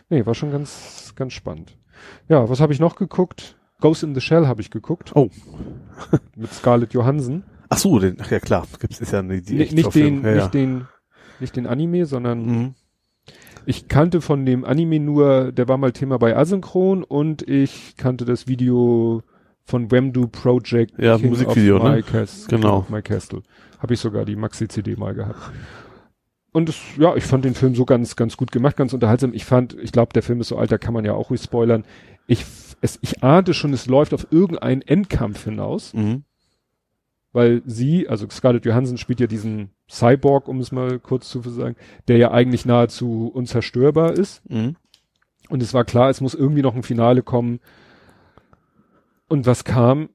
Nee, 0.09 0.25
war 0.25 0.35
schon 0.35 0.51
ganz, 0.51 1.13
ganz 1.15 1.33
spannend. 1.33 1.77
Ja, 2.27 2.49
was 2.49 2.59
habe 2.59 2.73
ich 2.73 2.79
noch 2.79 2.95
geguckt? 2.95 3.55
Ghost 3.79 4.03
in 4.03 4.15
the 4.15 4.21
Shell 4.21 4.47
habe 4.47 4.61
ich 4.61 4.71
geguckt. 4.71 5.11
Oh. 5.15 5.29
mit 6.35 6.51
Scarlett 6.51 6.93
Johansson. 6.93 7.43
Ach 7.69 7.77
so, 7.77 7.99
den, 7.99 8.17
ach 8.21 8.31
ja 8.31 8.39
klar, 8.39 8.65
gibt's 8.79 8.99
ist 9.01 9.11
ja 9.11 9.21
nicht 9.21 9.49
die 9.49 9.55
Ni- 9.55 9.73
nicht 9.73 9.95
den, 9.95 10.23
ja, 10.23 10.35
nicht 10.35 10.53
den, 10.53 10.87
nicht 11.39 11.55
den 11.55 11.67
Anime, 11.67 12.05
sondern 12.05 12.45
Mhm. 12.45 12.73
ich 13.65 13.87
kannte 13.87 14.21
von 14.21 14.45
dem 14.45 14.63
Anime 14.65 14.99
nur, 14.99 15.51
der 15.51 15.67
war 15.67 15.77
mal 15.77 15.91
Thema 15.91 16.17
bei 16.17 16.35
Asynchron 16.35 17.03
und 17.03 17.47
ich 17.47 17.95
kannte 17.97 18.25
das 18.25 18.47
Video 18.47 19.21
von 19.65 19.91
Wemdu 19.91 20.27
Project 20.27 20.93
Ja, 20.97 21.17
Musikvideo, 21.17 21.77
of 21.77 21.83
ne? 21.83 22.01
Cas- 22.03 22.47
Genau. 22.47 22.81
King 22.83 22.95
My 22.95 23.01
Castle. 23.01 23.43
Habe 23.79 23.93
ich 23.93 23.99
sogar 23.99 24.23
die 24.25 24.35
Maxi-CD 24.37 24.95
mal 24.95 25.13
gehabt. 25.13 25.51
Und 26.53 26.69
es, 26.69 26.77
ja, 26.97 27.15
ich 27.15 27.25
fand 27.25 27.43
den 27.45 27.53
Film 27.53 27.75
so 27.75 27.85
ganz, 27.85 28.15
ganz 28.15 28.37
gut 28.37 28.51
gemacht, 28.51 28.77
ganz 28.77 28.93
unterhaltsam. 28.93 29.33
Ich 29.33 29.45
fand, 29.45 29.77
ich 29.79 29.91
glaube, 29.91 30.13
der 30.13 30.23
Film 30.23 30.39
ist 30.41 30.47
so 30.47 30.57
alt, 30.57 30.71
da 30.71 30.77
kann 30.77 30.93
man 30.93 31.05
ja 31.05 31.13
auch 31.13 31.29
ruhig 31.29 31.41
spoilern. 31.41 31.83
Ich, 32.25 32.45
es, 32.81 32.97
ich 33.01 33.21
ahnte 33.23 33.53
schon, 33.53 33.73
es 33.73 33.85
läuft 33.87 34.13
auf 34.13 34.27
irgendeinen 34.31 34.81
Endkampf 34.81 35.43
hinaus, 35.43 35.93
Mhm. 35.93 36.23
Weil 37.33 37.61
sie, 37.65 38.07
also 38.07 38.27
Scarlett 38.29 38.65
Johansson 38.65 38.97
spielt 38.97 39.19
ja 39.19 39.27
diesen 39.27 39.71
Cyborg, 39.89 40.47
um 40.47 40.59
es 40.59 40.71
mal 40.71 40.99
kurz 40.99 41.29
zu 41.29 41.41
sagen, 41.41 41.75
der 42.07 42.17
ja 42.17 42.31
eigentlich 42.31 42.65
nahezu 42.65 43.31
unzerstörbar 43.33 44.13
ist. 44.13 44.47
Mhm. 44.49 44.75
Und 45.49 45.63
es 45.63 45.73
war 45.73 45.85
klar, 45.85 46.09
es 46.09 46.21
muss 46.21 46.33
irgendwie 46.33 46.61
noch 46.61 46.75
ein 46.75 46.83
Finale 46.83 47.23
kommen. 47.23 47.59
Und 49.27 49.45
was 49.45 49.63
kam? 49.63 50.09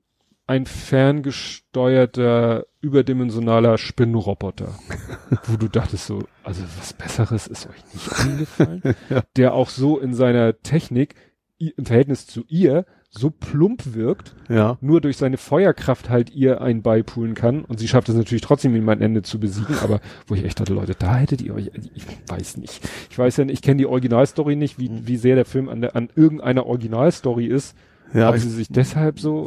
Ein 0.46 0.66
ferngesteuerter, 0.66 2.66
überdimensionaler 2.80 3.78
Spinnenroboter. 3.78 4.74
wo 5.46 5.56
du 5.56 5.68
dachtest 5.68 6.06
so, 6.06 6.24
also 6.42 6.62
was 6.78 6.92
Besseres 6.92 7.46
ist 7.46 7.68
euch 7.68 7.94
nicht 7.94 8.20
eingefallen? 8.20 8.82
Ja. 9.08 9.22
Der 9.36 9.54
auch 9.54 9.68
so 9.68 9.98
in 9.98 10.14
seiner 10.14 10.60
Technik 10.60 11.14
im 11.58 11.86
Verhältnis 11.86 12.26
zu 12.26 12.44
ihr 12.48 12.84
so 13.14 13.28
plump 13.30 13.94
wirkt, 13.94 14.34
Ja. 14.48 14.78
nur 14.80 15.02
durch 15.02 15.18
seine 15.18 15.36
Feuerkraft 15.36 16.08
halt 16.08 16.30
ihr 16.34 16.62
ein 16.62 16.80
beipulen 16.80 17.34
kann. 17.34 17.62
Und 17.64 17.78
sie 17.78 17.86
schafft 17.86 18.08
es 18.08 18.14
natürlich 18.14 18.40
trotzdem, 18.40 18.74
ihm 18.74 18.88
ein 18.88 19.02
Ende 19.02 19.20
zu 19.22 19.38
besiegen. 19.38 19.76
Aber 19.82 20.00
wo 20.26 20.34
ich 20.34 20.42
echt 20.44 20.58
dachte, 20.58 20.72
Leute, 20.72 20.94
da 20.98 21.16
hättet 21.16 21.42
ihr 21.42 21.54
euch, 21.54 21.70
ich 21.94 22.06
weiß 22.26 22.56
nicht. 22.56 22.80
Ich 23.10 23.18
weiß 23.18 23.36
ja 23.36 23.44
nicht, 23.44 23.54
ich 23.54 23.62
kenne 23.62 23.76
die 23.78 23.86
Originalstory 23.86 24.56
nicht, 24.56 24.78
wie, 24.78 24.90
wie 25.06 25.18
sehr 25.18 25.34
der 25.34 25.44
Film 25.44 25.68
an, 25.68 25.82
der, 25.82 25.94
an 25.94 26.08
irgendeiner 26.16 26.64
Originalstory 26.66 27.46
ist. 27.46 27.76
Ja, 28.14 28.28
Haben 28.28 28.38
sie 28.38 28.48
sich 28.48 28.68
deshalb 28.68 29.20
so. 29.20 29.46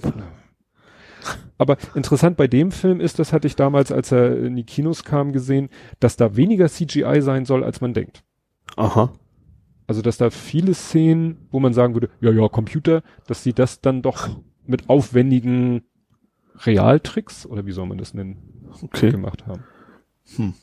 Aber 1.57 1.77
interessant 1.95 2.37
bei 2.37 2.47
dem 2.47 2.71
Film 2.71 2.99
ist, 2.99 3.17
das 3.17 3.33
hatte 3.33 3.47
ich 3.47 3.55
damals, 3.55 3.91
als 3.91 4.11
er 4.11 4.37
in 4.37 4.55
die 4.55 4.63
Kinos 4.65 5.03
kam, 5.03 5.31
gesehen, 5.33 5.69
dass 5.99 6.17
da 6.17 6.35
weniger 6.35 6.67
CGI 6.69 7.21
sein 7.21 7.45
soll, 7.45 7.63
als 7.63 7.81
man 7.81 7.93
denkt. 7.93 8.23
aha. 8.75 9.11
Also, 9.87 10.01
dass 10.01 10.17
da 10.17 10.29
viele 10.29 10.73
Szenen, 10.73 11.47
wo 11.51 11.59
man 11.59 11.73
sagen 11.73 11.93
würde, 11.93 12.09
ja, 12.19 12.31
ja, 12.31 12.47
Computer, 12.47 13.03
dass 13.27 13.43
sie 13.43 13.53
das 13.53 13.81
dann 13.81 14.01
doch 14.01 14.29
mit 14.65 14.89
aufwendigen 14.89 15.83
Realtricks, 16.57 17.45
oder 17.45 17.65
wie 17.65 17.71
soll 17.71 17.85
man 17.85 17.97
das 17.97 18.13
nennen, 18.13 18.71
Okay. 18.81 19.11
gemacht 19.11 19.45
haben. 19.45 19.63
Hm. 20.35 20.53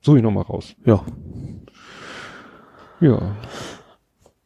Suche 0.00 0.18
ich 0.18 0.22
nochmal 0.22 0.44
raus. 0.44 0.76
Ja. 0.84 1.04
Ja. 3.00 3.36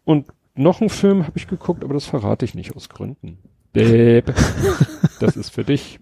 Und 0.04 0.26
noch 0.54 0.80
einen 0.80 0.90
Film 0.90 1.26
habe 1.26 1.38
ich 1.38 1.46
geguckt, 1.46 1.84
aber 1.84 1.94
das 1.94 2.06
verrate 2.06 2.44
ich 2.44 2.54
nicht 2.54 2.74
aus 2.74 2.88
Gründen. 2.88 3.38
Bäb. 3.72 4.34
das 5.20 5.36
ist 5.36 5.50
für 5.50 5.64
dich. 5.64 5.98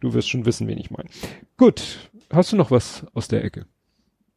Du 0.00 0.14
wirst 0.14 0.28
schon 0.28 0.46
wissen, 0.46 0.66
wen 0.66 0.78
ich 0.78 0.90
meine. 0.90 1.08
Gut. 1.56 2.10
Hast 2.30 2.52
du 2.52 2.56
noch 2.56 2.70
was 2.70 3.06
aus 3.14 3.28
der 3.28 3.44
Ecke? 3.44 3.66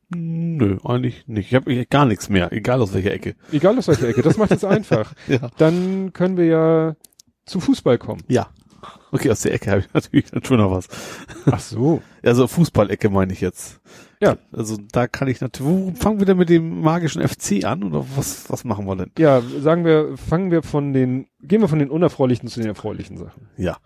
Nö, 0.10 0.77
eigentlich 0.86 1.27
nicht. 1.27 1.48
Ich 1.48 1.56
habe 1.56 1.86
gar 1.86 2.06
nichts 2.06 2.30
mehr, 2.30 2.52
egal 2.52 2.82
aus 2.82 2.94
welcher 2.94 3.11
Ecke. 3.11 3.36
Egal 3.52 3.77
aus 3.77 3.88
welcher 3.88 4.08
Ecke. 4.08 4.22
Das 4.22 4.38
macht 4.38 4.52
es 4.52 4.64
einfach. 4.64 5.14
Ja. 5.27 5.50
Dann 5.58 6.14
können 6.14 6.38
wir 6.38 6.45
ja 6.45 6.95
zu 7.45 7.60
Fußball 7.60 7.98
kommen. 7.98 8.24
Ja. 8.27 8.48
Okay, 9.11 9.32
aus 9.32 9.42
der 9.42 9.53
Ecke 9.53 9.72
habe 9.72 9.82
ich 9.82 9.88
natürlich 9.94 10.32
dann 10.32 10.44
schon 10.44 10.58
noch 10.58 10.72
was. 10.72 10.88
Ach 11.45 11.60
so. 11.60 12.02
Also 12.24 12.48
Fußballecke 12.48 13.10
meine 13.10 13.34
ich 13.34 13.42
jetzt. 13.42 13.80
Ja. 14.19 14.38
Also 14.52 14.77
da 14.92 15.08
kann 15.08 15.27
ich 15.27 15.42
natürlich. 15.42 15.72
Wo 15.72 15.94
fangen 15.95 16.19
wir 16.19 16.26
denn 16.26 16.38
mit 16.38 16.50
dem 16.50 16.82
magischen 16.82 17.26
FC 17.26 17.64
an 17.66 17.84
oder 17.84 18.06
was 18.16 18.50
was 18.50 18.64
machen 18.64 18.86
wir 18.86 18.95
denn? 18.95 19.11
Ja, 19.18 19.42
sagen 19.42 19.86
wir, 19.86 20.18
fangen 20.18 20.52
wir 20.52 20.64
von 20.64 20.94
den, 20.94 21.27
gehen 21.42 21.61
wir 21.61 21.68
von 21.68 21.80
den 21.80 21.90
unerfreulichen 21.90 22.50
zu 22.50 22.60
den 22.60 22.69
erfreulichen 22.69 23.18
Sachen. 23.18 23.48
Ja. 23.58 23.77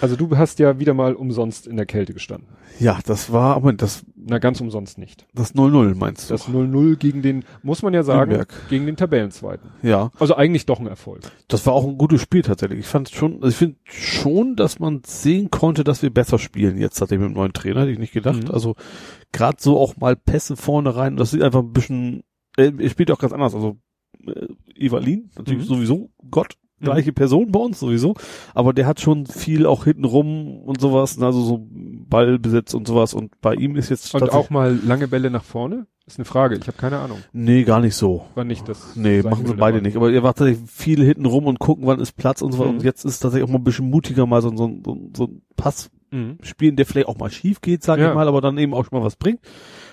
Also 0.00 0.16
du 0.16 0.36
hast 0.36 0.58
ja 0.58 0.78
wieder 0.78 0.94
mal 0.94 1.14
umsonst 1.14 1.66
in 1.66 1.76
der 1.76 1.86
Kälte 1.86 2.14
gestanden. 2.14 2.48
Ja, 2.78 2.98
das 3.04 3.32
war 3.32 3.56
aber 3.56 3.72
das 3.72 4.04
Na, 4.30 4.38
ganz 4.38 4.60
umsonst 4.60 4.96
nicht. 4.96 5.26
das 5.34 5.54
0-0 5.54 5.94
meinst 5.96 6.30
du? 6.30 6.34
Das 6.34 6.48
0-0 6.48 6.96
gegen 6.96 7.20
den, 7.20 7.44
muss 7.62 7.82
man 7.82 7.92
ja 7.92 8.02
sagen, 8.02 8.30
Nürnberg. 8.30 8.52
gegen 8.70 8.86
den 8.86 8.96
Tabellenzweiten. 8.96 9.70
ja, 9.82 10.10
Also 10.18 10.36
eigentlich 10.36 10.66
doch 10.66 10.80
ein 10.80 10.86
Erfolg. 10.86 11.20
das 11.48 11.66
war 11.66 11.72
auch 11.74 11.86
ein 11.86 11.98
gutes 11.98 12.22
Spiel 12.22 12.42
tatsächlich. 12.42 12.78
Ich 12.80 12.86
fand 12.86 13.10
schon, 13.10 13.34
also 13.34 13.48
ich 13.48 13.56
finde 13.56 13.76
schon, 13.84 14.56
dass 14.56 14.78
man 14.78 15.02
sehen 15.04 15.50
konnte, 15.50 15.84
dass 15.84 16.02
wir 16.02 16.10
besser 16.10 16.38
spielen 16.38 16.78
jetzt 16.78 16.96
seitdem 16.96 17.20
mit 17.20 17.30
dem 17.30 17.34
neuen 17.34 17.52
Trainer, 17.52 17.80
hätte 17.80 17.90
ich 17.92 17.98
nicht 17.98 18.12
gedacht. 18.12 18.44
Mhm. 18.44 18.50
Also 18.52 18.76
gerade 19.32 19.56
so 19.60 19.78
auch 19.78 19.96
mal 19.96 20.16
Pässe 20.16 20.56
vorne 20.56 20.94
rein, 20.96 21.16
das 21.16 21.32
sieht 21.32 21.42
einfach 21.42 21.60
ein 21.60 21.72
bisschen, 21.72 22.22
äh, 22.56 22.72
er 22.78 22.88
spielt 22.90 23.10
auch 23.10 23.18
ganz 23.18 23.32
anders. 23.32 23.54
Also 23.54 23.78
äh, 24.26 24.46
Evalin, 24.76 25.30
natürlich 25.36 25.64
Mhm. 25.64 25.74
sowieso 25.74 26.10
Gott, 26.30 26.54
gleiche 26.80 27.12
Person 27.12 27.52
bei 27.52 27.60
uns 27.60 27.78
sowieso, 27.80 28.14
aber 28.54 28.72
der 28.72 28.86
hat 28.86 29.00
schon 29.00 29.26
viel 29.26 29.66
auch 29.66 29.84
hinten 29.84 30.04
rum 30.04 30.62
und 30.62 30.80
sowas, 30.80 31.20
also 31.20 31.42
so 31.42 31.66
Ballbesitz 31.70 32.74
und 32.74 32.86
sowas 32.88 33.14
und 33.14 33.40
bei 33.40 33.54
ihm 33.54 33.76
ist 33.76 33.88
jetzt 33.90 34.14
Und 34.14 34.30
auch 34.32 34.50
mal 34.50 34.78
lange 34.84 35.08
Bälle 35.08 35.30
nach 35.30 35.44
vorne? 35.44 35.86
Ist 36.06 36.18
eine 36.18 36.24
Frage. 36.24 36.56
Ich 36.56 36.66
habe 36.66 36.76
keine 36.76 36.98
Ahnung. 36.98 37.18
nee, 37.32 37.62
gar 37.62 37.80
nicht 37.80 37.94
so. 37.94 38.24
War 38.34 38.42
nicht 38.42 38.68
das. 38.68 38.96
Nee, 38.96 39.22
machen 39.22 39.46
sie 39.46 39.54
beide 39.54 39.80
nicht. 39.80 39.96
Aber 39.96 40.10
ihr 40.10 40.24
wart 40.24 40.38
tatsächlich 40.38 40.68
viel 40.68 41.04
hinten 41.04 41.24
rum 41.24 41.46
und 41.46 41.60
gucken, 41.60 41.86
wann 41.86 42.00
ist 42.00 42.16
Platz 42.16 42.42
und 42.42 42.50
so. 42.50 42.64
Mhm. 42.64 42.70
Und 42.70 42.82
jetzt 42.82 43.04
ist 43.04 43.20
tatsächlich 43.20 43.48
auch 43.48 43.52
mal 43.52 43.58
ein 43.60 43.64
bisschen 43.64 43.88
mutiger, 43.88 44.26
mal 44.26 44.42
so, 44.42 44.48
so, 44.56 44.76
so, 44.84 44.96
so 45.16 45.24
ein 45.26 45.42
Pass 45.56 45.90
Mhm. 46.12 46.38
spielen, 46.42 46.74
der 46.74 46.86
vielleicht 46.86 47.06
auch 47.06 47.16
mal 47.18 47.30
schief 47.30 47.60
geht, 47.60 47.84
sage 47.84 48.02
Ja. 48.02 48.08
ich 48.08 48.14
mal, 48.16 48.26
aber 48.26 48.40
dann 48.40 48.58
eben 48.58 48.74
auch 48.74 48.84
schon 48.84 48.98
mal 48.98 49.04
was 49.06 49.14
bringt. 49.14 49.38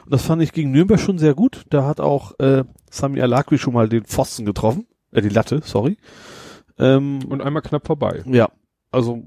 Und 0.06 0.12
das 0.12 0.24
fand 0.24 0.42
ich 0.42 0.52
gegen 0.52 0.72
Nürnberg 0.72 1.00
schon 1.00 1.20
sehr 1.20 1.36
gut. 1.36 1.66
Da 1.70 1.86
hat 1.86 2.00
auch 2.00 2.32
äh, 2.40 2.64
Sami 2.90 3.22
Alakwi 3.22 3.60
schon 3.60 3.76
mal 3.76 3.88
den 3.88 4.04
Pfosten 4.04 4.44
getroffen. 4.44 4.88
Äh, 5.12 5.22
die 5.22 5.30
Latte, 5.30 5.62
sorry. 5.64 5.98
Ähm, 6.80 7.20
Und 7.28 7.42
einmal 7.42 7.62
knapp 7.64 7.88
vorbei. 7.88 8.24
ja, 8.28 8.50
also 8.92 9.24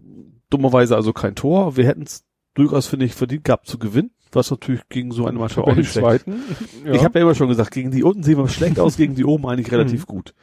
dummerweise 0.50 0.96
also 0.96 1.12
kein 1.12 1.34
Tor. 1.34 1.76
Wir 1.76 1.86
hätten 1.86 2.02
es 2.02 2.24
durchaus, 2.54 2.86
finde 2.86 3.06
ich, 3.06 3.14
verdient 3.14 3.44
gehabt 3.44 3.66
zu 3.66 3.78
gewinnen. 3.78 4.10
Was 4.32 4.50
natürlich 4.50 4.88
gegen 4.88 5.10
so 5.10 5.26
eine 5.26 5.38
Mannschaft 5.38 5.66
auch 5.66 5.74
nicht 5.74 5.90
schlecht. 5.92 6.24
Ja. 6.84 6.92
ich 6.92 7.04
habe 7.04 7.18
ja 7.18 7.24
immer 7.24 7.34
schon 7.34 7.48
gesagt, 7.48 7.72
gegen 7.72 7.90
die 7.90 8.04
unten 8.04 8.22
sehen 8.22 8.38
wir 8.38 8.48
schlecht 8.48 8.78
aus, 8.78 8.96
gegen 8.96 9.14
die 9.16 9.24
oben 9.24 9.46
eigentlich 9.46 9.70
relativ 9.72 10.02
Mhm. 10.02 10.06
gut. 10.06 10.34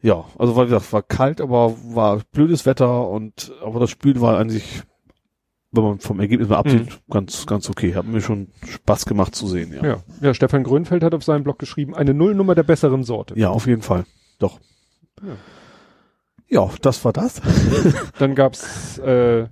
Ja, 0.00 0.24
also 0.38 0.56
war, 0.56 0.64
wie 0.64 0.70
gesagt, 0.70 0.92
war 0.92 1.02
kalt, 1.02 1.40
aber 1.40 1.74
war 1.94 2.20
blödes 2.32 2.66
Wetter 2.66 3.08
und 3.08 3.52
aber 3.62 3.78
das 3.80 3.90
Spiel 3.90 4.20
war 4.20 4.38
eigentlich, 4.38 4.82
wenn 5.70 5.84
man 5.84 5.98
vom 6.00 6.18
Ergebnis 6.20 6.48
mal 6.48 6.56
absieht, 6.56 7.00
ganz, 7.08 7.46
ganz 7.46 7.70
okay. 7.70 7.94
Hat 7.94 8.06
mir 8.06 8.20
schon 8.20 8.48
Spaß 8.66 9.04
gemacht 9.06 9.34
zu 9.34 9.46
sehen, 9.46 9.72
ja. 9.72 9.82
Ja, 9.82 9.88
ja. 9.88 10.02
ja, 10.22 10.34
Stefan 10.34 10.64
Grönfeld 10.64 11.04
hat 11.04 11.14
auf 11.14 11.22
seinem 11.22 11.44
Blog 11.44 11.58
geschrieben, 11.58 11.94
eine 11.94 12.14
Nullnummer 12.14 12.54
der 12.54 12.64
besseren 12.64 13.04
Sorte. 13.04 13.36
auf 13.50 13.66
jeden 13.66 13.82
Fall. 13.82 14.04
Doch. 14.38 14.58
Ja. 15.22 15.36
Ja, 16.52 16.68
das 16.82 17.02
war 17.02 17.14
das. 17.14 17.40
Dann 18.18 18.34
gab's 18.34 18.98
äh, 18.98 19.46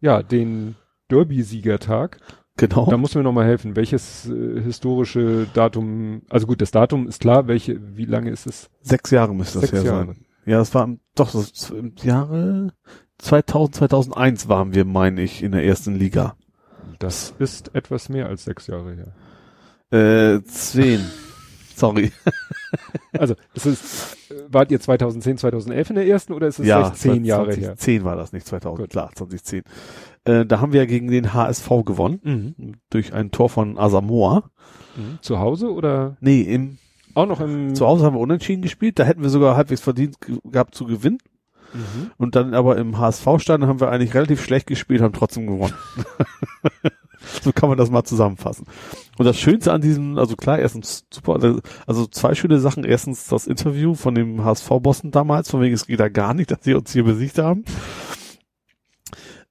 ja 0.00 0.22
den 0.22 0.76
Derby-Siegertag. 1.10 2.18
Genau. 2.56 2.86
Da 2.86 2.96
muss 2.96 3.14
mir 3.14 3.22
noch 3.22 3.32
mal 3.32 3.44
helfen. 3.44 3.76
Welches 3.76 4.26
äh, 4.26 4.62
historische 4.62 5.46
Datum? 5.52 6.22
Also 6.30 6.46
gut, 6.46 6.62
das 6.62 6.70
Datum 6.70 7.06
ist 7.06 7.20
klar. 7.20 7.48
Welche? 7.48 7.78
Wie 7.96 8.06
lange 8.06 8.30
ist 8.30 8.46
es? 8.46 8.70
Sechs 8.80 9.10
Jahre 9.10 9.34
müsste 9.34 9.60
das 9.60 9.68
Sechs 9.68 9.84
ja 9.84 9.92
Jahre. 9.92 10.06
sein. 10.06 10.24
Ja, 10.46 10.58
das 10.58 10.74
war 10.74 10.84
im, 10.84 11.00
doch 11.14 11.32
das 11.32 11.68
im 11.68 11.92
Jahre 12.02 12.72
2000, 13.18 13.74
2001 13.74 14.48
waren 14.48 14.74
wir, 14.74 14.86
meine 14.86 15.20
ich, 15.20 15.42
in 15.42 15.52
der 15.52 15.64
ersten 15.66 15.96
Liga. 15.96 16.34
Das 16.98 17.34
ist 17.38 17.74
etwas 17.74 18.08
mehr 18.08 18.26
als 18.26 18.44
sechs 18.44 18.66
Jahre 18.68 18.94
her. 18.94 20.36
Äh, 20.36 20.42
zehn. 20.44 21.04
Sorry. 21.78 22.12
Also, 23.12 23.34
es 23.54 23.64
ist, 23.64 24.16
äh, 24.30 24.34
wart 24.48 24.70
ihr 24.70 24.78
2010, 24.78 25.38
2011 25.38 25.90
in 25.90 25.96
der 25.96 26.06
ersten 26.06 26.34
oder 26.34 26.46
ist 26.48 26.58
es 26.58 26.66
ja, 26.66 26.78
vielleicht 26.84 26.96
zehn 26.96 27.24
Jahre 27.24 27.46
her? 27.54 27.76
2010 27.76 28.04
war 28.04 28.14
das, 28.16 28.32
nicht 28.32 28.46
2000, 28.46 28.78
Gut. 28.80 28.90
klar, 28.90 29.10
2010. 29.14 29.62
Äh, 30.24 30.44
da 30.44 30.60
haben 30.60 30.72
wir 30.74 30.80
ja 30.80 30.86
gegen 30.86 31.08
den 31.10 31.32
HSV 31.32 31.68
gewonnen, 31.86 32.20
Mhm. 32.22 32.74
durch 32.90 33.14
ein 33.14 33.30
Tor 33.30 33.48
von 33.48 33.78
Asamoah. 33.78 34.50
Mhm. 34.96 35.18
Zu 35.22 35.38
Hause 35.38 35.72
oder 35.72 36.18
Nee, 36.20 36.42
im, 36.42 36.76
auch 37.14 37.26
noch 37.26 37.40
im 37.40 37.74
zu 37.74 37.86
Hause 37.86 38.04
haben 38.04 38.14
wir 38.14 38.20
unentschieden 38.20 38.60
gespielt, 38.62 38.98
da 38.98 39.04
hätten 39.04 39.22
wir 39.22 39.30
sogar 39.30 39.56
halbwegs 39.56 39.80
verdient 39.80 40.20
ge 40.20 40.36
gehabt 40.44 40.74
zu 40.74 40.84
gewinnen. 40.84 41.18
Mhm. 41.74 42.10
Und 42.16 42.34
dann 42.36 42.54
aber 42.54 42.76
im 42.78 42.98
HSV-Stand 42.98 43.64
haben 43.64 43.80
wir 43.80 43.90
eigentlich 43.90 44.14
relativ 44.14 44.42
schlecht 44.42 44.66
gespielt, 44.66 45.00
haben 45.02 45.12
trotzdem 45.12 45.46
gewonnen. 45.46 45.74
so 47.42 47.52
kann 47.52 47.68
man 47.68 47.76
das 47.78 47.90
mal 47.90 48.04
zusammenfassen. 48.04 48.66
Und 49.18 49.24
das 49.26 49.38
Schönste 49.38 49.72
an 49.72 49.80
diesem, 49.80 50.18
also 50.18 50.34
klar, 50.36 50.58
erstens 50.58 51.04
super, 51.12 51.34
also- 51.34 51.60
also 51.86 52.06
zwei 52.06 52.34
schöne 52.34 52.58
Sachen. 52.58 52.84
Erstens 52.84 53.26
das 53.26 53.46
Interview 53.46 53.94
von 53.94 54.14
dem 54.14 54.44
HSV-Bossen 54.44 55.10
damals, 55.10 55.50
von 55.50 55.60
wegen 55.60 55.74
es 55.74 55.86
geht 55.86 56.00
da 56.00 56.08
gar 56.08 56.34
nicht, 56.34 56.50
dass 56.50 56.60
sie 56.62 56.74
uns 56.74 56.92
hier 56.92 57.04
besiegt 57.04 57.38
haben. 57.38 57.64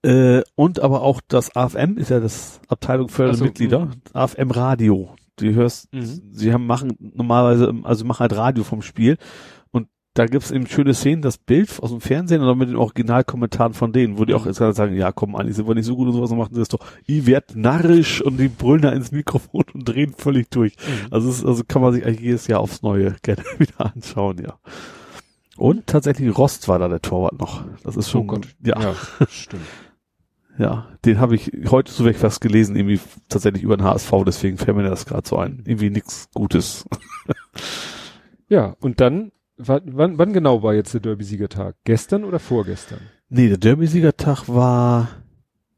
Äh, 0.03 0.41
und 0.55 0.79
aber 0.79 1.01
auch 1.01 1.21
das 1.27 1.55
AFM 1.55 1.97
ist 1.97 2.09
ja 2.09 2.19
das 2.19 2.61
Abteilung 2.67 3.09
für 3.09 3.29
Ach 3.31 3.33
so, 3.35 3.45
Mitglieder, 3.45 3.89
AFM 4.13 4.51
Radio. 4.51 5.15
Die 5.39 5.53
hörst, 5.53 5.93
Mhm. 5.93 6.21
sie 6.31 6.53
haben 6.53 6.65
machen 6.65 6.95
normalerweise, 6.99 7.73
also 7.83 8.05
machen 8.05 8.21
halt 8.21 8.35
Radio 8.35 8.63
vom 8.63 8.81
Spiel 8.81 9.17
da 10.17 10.25
gibt's 10.25 10.51
eben 10.51 10.65
schöne 10.67 10.93
Szenen, 10.93 11.21
das 11.21 11.37
Bild 11.37 11.81
aus 11.81 11.91
dem 11.91 12.01
Fernsehen 12.01 12.41
und 12.41 12.47
dann 12.47 12.57
mit 12.57 12.69
den 12.69 12.75
Originalkommentaren 12.75 13.73
von 13.73 13.91
denen, 13.93 14.17
wo 14.17 14.25
die 14.25 14.33
auch 14.33 14.45
jetzt 14.45 14.57
gerade 14.57 14.73
sagen, 14.73 14.95
ja 14.95 15.11
komm, 15.11 15.35
eigentlich 15.35 15.55
sind 15.55 15.67
wir 15.67 15.75
nicht 15.75 15.85
so 15.85 15.95
gut 15.95 16.07
und 16.07 16.13
sowas 16.13 16.31
und 16.31 16.37
machen 16.37 16.55
das 16.55 16.69
doch, 16.69 16.79
ihr 17.05 17.25
werdet 17.27 17.55
narrisch 17.55 18.21
und 18.21 18.37
die 18.37 18.47
brüllen 18.47 18.81
da 18.81 18.89
ins 18.91 19.11
Mikrofon 19.11 19.63
und 19.73 19.83
drehen 19.87 20.13
völlig 20.17 20.49
durch. 20.49 20.75
Mhm. 20.77 21.07
Also, 21.11 21.29
es, 21.29 21.37
ist- 21.39 21.45
also 21.45 21.63
kann 21.67 21.81
man 21.81 21.93
sich 21.93 22.05
eigentlich 22.05 22.21
jedes 22.21 22.47
Jahr 22.47 22.59
aufs 22.61 22.81
Neue 22.81 23.15
gerne 23.21 23.43
wieder 23.59 23.93
anschauen, 23.93 24.37
ja. 24.43 24.57
Und 25.55 25.87
tatsächlich 25.87 26.37
Rost 26.37 26.67
war 26.67 26.77
da 26.79 26.87
der 26.87 27.01
Torwart 27.01 27.39
noch. 27.39 27.63
Das 27.83 27.95
ist 27.95 28.09
schon, 28.09 28.21
Oh 28.21 28.25
Gott. 28.25 28.47
ja, 28.63 28.79
ja, 28.79 28.95
stimmt. 29.29 29.63
ja, 30.59 30.87
den 31.05 31.19
habe 31.19 31.35
ich 31.35 31.51
heute 31.69 31.91
so 31.91 32.05
weg 32.05 32.17
was 32.21 32.39
gelesen, 32.39 32.75
irgendwie 32.75 32.99
tatsächlich 33.29 33.63
über 33.63 33.77
den 33.77 33.83
HSV, 33.85 34.11
deswegen 34.25 34.57
fällt 34.57 34.77
mir 34.77 34.83
das 34.83 35.05
gerade 35.05 35.27
so 35.27 35.37
ein. 35.37 35.61
Irgendwie 35.65 35.89
nichts 35.89 36.29
Gutes. 36.33 36.85
Ja, 38.49 38.75
und 38.79 39.01
dann, 39.01 39.31
wann, 39.57 39.81
wann, 39.85 40.17
wann 40.17 40.33
genau 40.33 40.63
war 40.63 40.73
jetzt 40.73 40.93
der 40.93 41.01
Derby-Siegertag? 41.01 41.75
Gestern 41.83 42.23
oder 42.23 42.39
vorgestern? 42.39 42.99
Nee, 43.29 43.49
der 43.49 43.57
Derby-Siegertag 43.57 44.47
war 44.47 45.09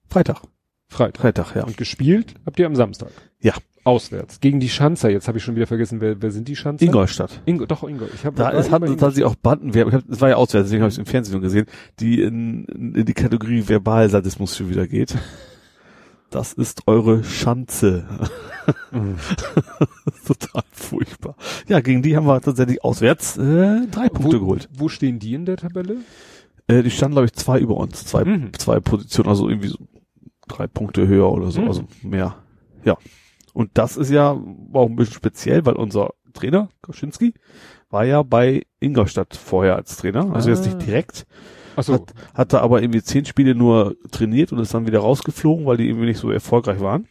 Freitag. 0.09 0.41
Freitag. 0.88 1.22
Freitag, 1.22 1.56
ja. 1.56 1.64
Und 1.66 1.77
gespielt 1.77 2.33
habt 2.45 2.59
ihr 2.59 2.66
am 2.66 2.75
Samstag? 2.75 3.09
Ja. 3.40 3.53
Auswärts. 3.83 4.40
Gegen 4.40 4.59
die 4.59 4.69
Schanzer. 4.69 5.09
Jetzt 5.09 5.27
habe 5.27 5.38
ich 5.38 5.43
schon 5.43 5.56
wieder 5.56 5.66
vergessen, 5.67 6.01
wer, 6.01 6.22
wer 6.22 6.32
sind 6.32 6.48
die 6.48 6.56
Schanzer? 6.56 6.83
Ingolstadt. 6.85 7.41
Ingo, 7.45 7.66
doch, 7.66 7.83
Ingo. 7.88 8.06
Ich 8.14 8.25
hab, 8.25 8.35
Da 8.35 8.48
hatten 8.51 8.85
Ingo- 8.85 8.98
tatsächlich 8.98 9.25
auch 9.25 9.35
hab, 9.43 10.08
das 10.08 10.22
war 10.22 10.30
ja 10.30 10.35
auswärts, 10.35 10.67
deswegen 10.67 10.82
habe 10.83 10.90
ich 10.90 10.95
es 10.95 10.99
im 10.99 11.06
Fernsehen 11.06 11.41
gesehen, 11.41 11.66
die 11.99 12.22
in, 12.22 12.66
in 12.66 13.06
die 13.06 13.14
Kategorie 13.14 13.61
Verbalsadismus 13.61 14.58
schon 14.58 14.69
wieder 14.69 14.85
geht. 14.88 15.16
Das 16.30 16.53
ist 16.53 16.88
eure 16.88 17.24
Schanze. 17.24 18.06
Mhm. 18.91 19.16
Total 20.27 20.64
furchtbar. 20.72 21.35
Ja, 21.67 21.80
gegen 21.80 22.01
die 22.03 22.16
haben 22.16 22.27
wir 22.27 22.40
tatsächlich 22.40 22.83
auswärts 22.83 23.38
äh, 23.38 23.88
drei 23.88 24.09
Punkte 24.09 24.38
wo, 24.38 24.41
geholt. 24.41 24.69
Wo 24.72 24.90
stehen 24.90 25.17
die 25.19 25.33
in 25.33 25.45
der 25.45 25.58
Tabelle? 25.58 25.98
Äh, 26.67 26.83
die 26.83 26.91
standen, 26.91 27.14
glaube 27.16 27.25
ich, 27.25 27.33
zwei 27.33 27.59
über 27.59 27.77
uns. 27.77 28.06
Zwei, 28.06 28.25
Mhm. 28.25 28.51
zwei 28.58 28.80
Positionen, 28.80 29.30
also 29.30 29.49
irgendwie 29.49 29.69
so 29.69 29.77
drei 30.48 30.67
Punkte 30.67 31.08
höher 31.08 31.32
oder 31.32 31.49
so, 31.51 31.61
Mhm. 31.61 31.67
also 31.67 31.83
mehr. 32.03 32.35
Ja. 32.83 32.98
Und 33.53 33.72
das 33.74 33.98
ist 33.98 34.11
ja 34.11 34.32
auch 34.74 34.85
ein 34.88 34.95
bisschen 34.95 35.16
speziell, 35.16 35.66
weil 35.66 35.75
unser 35.75 36.11
Trainer, 36.33 36.69
Koschinski, 36.83 37.33
war 37.90 38.06
ja 38.06 38.22
bei 38.22 38.64
Ingolstadt 38.80 39.35
vorher 39.35 39.75
als 39.75 39.98
Trainer, 39.98 40.32
also 40.33 40.51
jetzt 40.51 40.61
Ah. 40.64 40.66
nicht 40.75 40.85
direkt, 40.85 41.25
Achso, 41.80 41.93
Hat- 41.93 42.14
hat 42.33 42.53
da 42.53 42.59
aber 42.61 42.82
irgendwie 42.82 43.01
zehn 43.01 43.25
Spiele 43.25 43.56
nur 43.56 43.95
trainiert 44.11 44.51
und 44.51 44.59
ist 44.59 44.74
dann 44.74 44.85
wieder 44.88 44.99
rausgeflogen, 44.99 45.66
weil 45.66 45.77
die 45.77 45.88
irgendwie 45.88 46.08
nicht 46.08 46.19
so 46.19 46.30
erfolgreich 46.32 46.80
waren. 46.80 47.08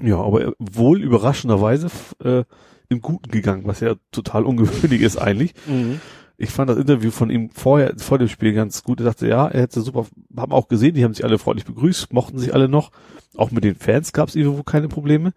Ja, 0.00 0.16
aber 0.20 0.54
wohl 0.58 1.02
überraschenderweise 1.02 1.88
äh, 2.24 2.44
im 2.88 3.00
Guten 3.00 3.30
gegangen, 3.30 3.62
was 3.66 3.80
ja 3.80 3.94
total 4.10 4.44
ungewöhnlich 4.44 5.00
ist 5.02 5.16
eigentlich. 5.16 5.54
mhm. 5.66 6.00
Ich 6.38 6.50
fand 6.50 6.68
das 6.68 6.78
Interview 6.78 7.12
von 7.12 7.30
ihm 7.30 7.50
vorher, 7.50 7.92
vor 7.98 8.18
dem 8.18 8.26
Spiel 8.26 8.52
ganz 8.52 8.82
gut. 8.82 8.98
Er 9.00 9.04
dachte, 9.04 9.28
ja, 9.28 9.46
er 9.46 9.60
hätte 9.60 9.80
super, 9.80 10.06
haben 10.36 10.50
auch 10.50 10.66
gesehen, 10.66 10.94
die 10.94 11.04
haben 11.04 11.14
sich 11.14 11.24
alle 11.24 11.38
freundlich 11.38 11.66
begrüßt, 11.66 12.12
mochten 12.12 12.38
sich 12.38 12.52
alle 12.52 12.68
noch. 12.68 12.90
Auch 13.36 13.52
mit 13.52 13.62
den 13.62 13.76
Fans 13.76 14.12
gab 14.12 14.28
es 14.28 14.34
irgendwo 14.34 14.64
keine 14.64 14.88
Probleme. 14.88 15.34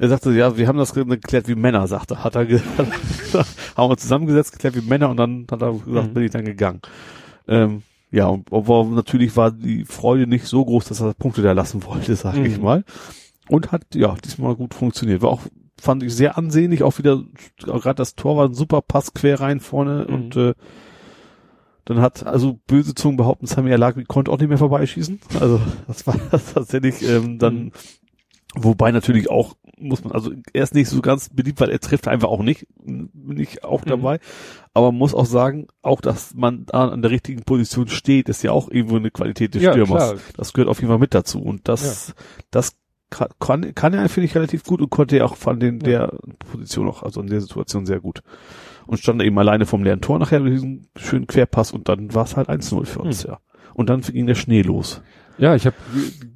Er 0.00 0.08
sagte, 0.08 0.32
ja, 0.32 0.56
wir 0.56 0.68
haben 0.68 0.78
das 0.78 0.94
geklärt 0.94 1.48
wie 1.48 1.54
Männer, 1.54 1.86
sagte, 1.86 2.24
hat 2.24 2.34
er, 2.34 2.46
ge 2.46 2.60
haben 3.76 3.90
wir 3.90 3.96
zusammengesetzt, 3.98 4.52
geklärt 4.52 4.74
wie 4.76 4.88
Männer 4.88 5.10
und 5.10 5.18
dann 5.18 5.46
hat 5.50 5.60
er 5.60 5.72
gesagt, 5.74 6.08
Mhm. 6.08 6.14
bin 6.14 6.22
ich 6.22 6.30
dann 6.30 6.44
gegangen. 6.46 6.80
Ähm, 7.48 7.82
ja, 8.10 8.26
und 8.26 8.52
aber 8.52 8.84
natürlich 8.84 9.36
war 9.36 9.50
die 9.50 9.84
Freude 9.84 10.26
nicht 10.26 10.44
so 10.46 10.64
groß, 10.64 10.84
dass 10.86 11.00
er 11.00 11.14
Punkte 11.14 11.42
da 11.42 11.52
lassen 11.52 11.84
wollte, 11.84 12.14
sag 12.16 12.36
ich 12.36 12.58
Mhm. 12.58 12.62
mal. 12.64 12.84
Und 13.48 13.72
hat, 13.72 13.94
ja, 13.94 14.14
diesmal 14.24 14.54
gut 14.54 14.74
funktioniert. 14.74 15.22
War 15.22 15.30
auch, 15.30 15.42
fand 15.80 16.02
ich 16.02 16.14
sehr 16.14 16.36
ansehnlich, 16.38 16.82
auch 16.82 16.98
wieder, 16.98 17.22
gerade 17.58 17.94
das 17.96 18.14
Tor 18.14 18.36
war 18.36 18.46
ein 18.48 18.54
super 18.54 18.82
Pass 18.82 19.14
quer 19.14 19.40
rein 19.40 19.60
vorne 19.60 20.06
Mhm. 20.08 20.14
und 20.14 20.36
äh, 20.36 20.54
dann 21.84 22.00
hat, 22.00 22.24
also 22.24 22.60
böse 22.68 22.94
Zungen 22.94 23.16
behaupten, 23.16 23.46
Sami 23.46 23.72
Alagui 23.72 24.04
konnte 24.04 24.30
auch 24.30 24.38
nicht 24.38 24.48
mehr 24.48 24.58
vorbeischießen. 24.58 25.18
Also 25.40 25.60
das 25.88 26.06
war 26.06 26.14
das 26.30 26.54
tatsächlich 26.54 27.02
ähm, 27.02 27.38
dann, 27.38 27.54
Mhm. 27.64 27.72
wobei 28.54 28.92
natürlich 28.92 29.28
auch, 29.30 29.54
muss 29.78 30.04
man, 30.04 30.12
also 30.12 30.30
er 30.52 30.62
ist 30.62 30.74
nicht 30.74 30.88
so 30.88 31.00
ganz 31.02 31.30
beliebt, 31.30 31.60
weil 31.60 31.70
er 31.70 31.80
trifft 31.80 32.06
einfach 32.06 32.28
auch 32.28 32.42
nicht, 32.42 32.66
bin 32.84 33.38
ich 33.40 33.64
auch 33.64 33.84
Mhm. 33.84 34.20
Aber 34.74 34.90
man 34.90 34.98
muss 34.98 35.14
auch 35.14 35.26
sagen, 35.26 35.66
auch 35.82 36.00
dass 36.00 36.34
man 36.34 36.64
da 36.66 36.88
an 36.88 37.02
der 37.02 37.10
richtigen 37.10 37.42
Position 37.42 37.88
steht, 37.88 38.28
ist 38.28 38.42
ja 38.42 38.52
auch 38.52 38.70
irgendwo 38.70 38.96
eine 38.96 39.10
Qualität 39.10 39.54
des 39.54 39.62
ja, 39.62 39.72
Stürmers. 39.72 40.10
klar. 40.12 40.20
Das 40.36 40.52
gehört 40.52 40.68
auf 40.70 40.78
jeden 40.80 40.88
Fall 40.88 40.98
mit 40.98 41.14
dazu. 41.14 41.42
Und 41.42 41.68
das, 41.68 42.14
das 42.50 42.76
kann, 43.10 43.28
kann, 43.38 43.74
kann 43.74 43.92
er, 43.92 44.08
finde 44.08 44.24
ich, 44.26 44.34
relativ 44.34 44.64
gut 44.64 44.80
und 44.80 44.88
konnte 44.88 45.18
er 45.18 45.26
auch 45.26 45.36
von 45.36 45.60
den, 45.60 45.80
Ja. 45.80 46.06
der 46.06 46.18
Position 46.50 46.88
auch, 46.88 47.02
also 47.02 47.20
in 47.20 47.26
der 47.26 47.42
Situation 47.42 47.84
sehr 47.84 48.00
gut. 48.00 48.22
Und 48.86 48.98
stand 48.98 49.22
eben 49.22 49.38
alleine 49.38 49.66
vom 49.66 49.84
leeren 49.84 50.00
Tor 50.00 50.18
nachher 50.18 50.40
mit 50.40 50.54
diesem 50.54 50.86
schönen 50.96 51.26
Querpass 51.26 51.72
und 51.72 51.88
dann 51.90 52.14
war 52.14 52.24
es 52.24 52.36
halt 52.36 52.48
1-0 52.48 52.86
für 52.86 53.00
uns, 53.00 53.24
Hm. 53.24 53.30
ja. 53.32 53.38
Und 53.74 53.90
dann 53.90 54.00
ging 54.00 54.26
der 54.26 54.34
Schnee 54.34 54.62
los. 54.62 55.02
Ja, 55.38 55.54
ich 55.54 55.66
habe 55.66 55.76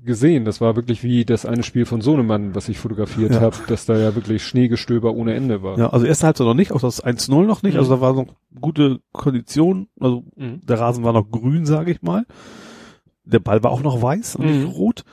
gesehen, 0.04 0.44
das 0.44 0.60
war 0.60 0.74
wirklich 0.76 1.02
wie 1.02 1.24
das 1.24 1.44
eine 1.46 1.62
Spiel 1.62 1.84
von 1.86 2.00
Sohnemann, 2.00 2.54
was 2.54 2.68
ich 2.68 2.78
fotografiert 2.78 3.32
Ja. 3.34 3.40
habe, 3.40 3.56
dass 3.68 3.86
da 3.86 3.96
ja 3.98 4.14
wirklich 4.14 4.44
Schneegestöber 4.44 5.12
ohne 5.14 5.34
Ende 5.34 5.62
war. 5.62 5.78
Ja, 5.78 5.90
also 5.90 6.06
erste 6.06 6.26
Halbzeit 6.26 6.46
noch 6.46 6.54
nicht, 6.54 6.72
auch 6.72 6.80
das 6.80 7.00
1-0 7.04 7.46
noch 7.46 7.62
nicht, 7.62 7.74
Mhm. 7.74 7.80
also 7.80 7.94
da 7.96 8.00
war 8.00 8.14
noch 8.14 8.26
gute 8.60 9.00
Kondition, 9.12 9.88
also 10.00 10.24
Mhm. 10.36 10.60
der 10.64 10.80
Rasen 10.80 11.04
war 11.04 11.12
noch 11.12 11.30
grün, 11.30 11.66
sage 11.66 11.90
ich 11.92 12.02
mal. 12.02 12.24
Der 13.24 13.40
Ball 13.40 13.62
war 13.62 13.70
auch 13.72 13.82
noch 13.82 14.00
weiß 14.00 14.36
und 14.36 14.46
Mhm. 14.46 14.52
nicht 14.64 14.76
rot. 14.76 15.04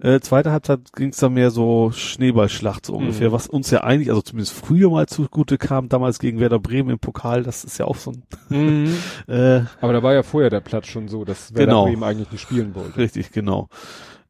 Äh, 0.00 0.20
zweite 0.20 0.52
Halbzeit 0.52 0.92
ging 0.94 1.08
es 1.08 1.16
dann 1.16 1.34
mehr 1.34 1.50
so 1.50 1.90
Schneeballschlacht 1.92 2.86
so 2.86 2.94
ungefähr, 2.94 3.28
Mhm. 3.30 3.32
was 3.32 3.48
uns 3.48 3.70
ja 3.70 3.82
eigentlich, 3.82 4.10
also 4.10 4.22
zumindest 4.22 4.52
früher 4.54 4.90
mal 4.90 5.06
zugute 5.08 5.58
kam, 5.58 5.88
damals 5.88 6.18
gegen 6.20 6.38
Werder 6.38 6.60
Bremen 6.60 6.90
im 6.90 6.98
Pokal, 7.00 7.42
das 7.42 7.64
ist 7.64 7.78
ja 7.78 7.84
auch 7.86 7.96
so 7.96 8.12
ein, 8.12 8.22
Mhm. 8.48 8.94
äh, 9.26 9.62
Aber 9.80 9.92
da 9.92 10.02
war 10.02 10.14
ja 10.14 10.22
vorher 10.22 10.50
der 10.50 10.60
Platz 10.60 10.86
schon 10.86 11.08
so, 11.08 11.24
dass 11.24 11.52
Werder 11.54 11.66
Genau. 11.72 11.84
Bremen 11.86 12.04
eigentlich 12.04 12.30
nicht 12.30 12.40
spielen 12.42 12.74
wollte. 12.74 12.96
richtig, 12.96 13.32
genau. 13.32 13.68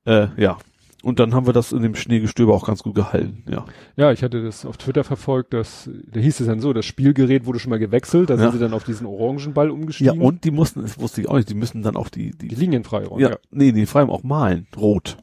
Äh, 0.07 0.29
ja. 0.39 0.57
Und 1.03 1.21
dann 1.21 1.33
haben 1.33 1.47
wir 1.47 1.53
das 1.53 1.71
in 1.71 1.81
dem 1.83 1.95
Schneegestöber 1.95 2.53
auch 2.55 2.67
ganz 2.67 2.83
gut 2.83 2.95
gehalten, 2.97 3.45
ja. 3.49 3.65
Ja, 3.97 4.11
ich 4.11 4.23
hatte 4.25 4.43
das 4.43 4.65
auf 4.67 4.79
Twitter 4.79 5.05
verfolgt, 5.05 5.53
dass, 5.55 5.89
da 6.11 6.19
hieß 6.19 6.41
es 6.41 6.47
dann 6.49 6.61
so, 6.61 6.73
das 6.73 6.87
Spielgerät 6.87 7.47
wurde 7.47 7.61
schon 7.61 7.71
mal 7.71 7.79
gewechselt, 7.79 8.31
da 8.31 8.35
Ja. 8.35 8.41
sind 8.41 8.53
sie 8.55 8.59
dann 8.59 8.73
auf 8.75 8.83
diesen 8.85 9.07
Orangenball 9.07 9.67
Ja, 9.69 9.73
umgestiegen. 9.73 10.21
und 10.21 10.43
die 10.45 10.51
mussten, 10.51 10.83
das 10.83 10.99
wusste 10.99 11.21
ich 11.21 11.29
auch 11.29 11.37
nicht, 11.37 11.49
die 11.51 11.55
müssen 11.55 11.83
dann 11.83 11.95
auch 11.95 12.09
die, 12.09 12.31
Die 12.33 12.49
die, 12.49 12.55
Linien 12.57 12.83
freiräumen. 12.85 13.21
ja, 13.21 13.37
nee, 13.51 13.71
die 13.71 13.87
allem 13.95 14.11
auch 14.11 14.23
malen, 14.25 14.67
rot. 14.77 15.19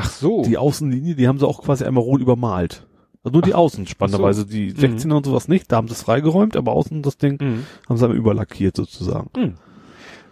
Ach 0.00 0.10
so. 0.10 0.42
Die 0.42 0.56
Außenlinie, 0.58 1.14
die 1.16 1.26
haben 1.28 1.38
sie 1.38 1.46
auch 1.46 1.62
quasi 1.62 1.84
einmal 1.84 2.04
rot 2.04 2.20
übermalt. 2.20 2.86
Also 3.24 3.32
nur 3.32 3.42
die 3.42 3.54
Außen, 3.54 3.86
spannenderweise. 3.86 4.46
Die 4.46 4.72
16er 4.72 5.14
und 5.16 5.26
sowas 5.26 5.48
nicht, 5.48 5.70
da 5.72 5.76
haben 5.76 5.88
sie 5.88 5.94
es 5.94 6.02
freigeräumt, 6.02 6.56
aber 6.56 6.72
außen 6.72 7.02
das 7.02 7.18
Ding 7.18 7.38
Mhm. 7.40 7.66
haben 7.88 7.96
sie 7.96 8.04
einmal 8.04 8.16
überlackiert 8.16 8.76
sozusagen. 8.76 9.56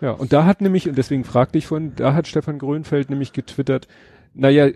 Ja, 0.00 0.12
und 0.12 0.32
da 0.32 0.44
hat 0.44 0.60
nämlich, 0.60 0.88
und 0.88 0.96
deswegen 0.96 1.24
fragte 1.24 1.58
ich 1.58 1.66
vorhin, 1.66 1.92
da 1.96 2.14
hat 2.14 2.28
Stefan 2.28 2.58
Grönfeld 2.58 3.10
nämlich 3.10 3.32
getwittert, 3.32 3.88
naja, 4.34 4.68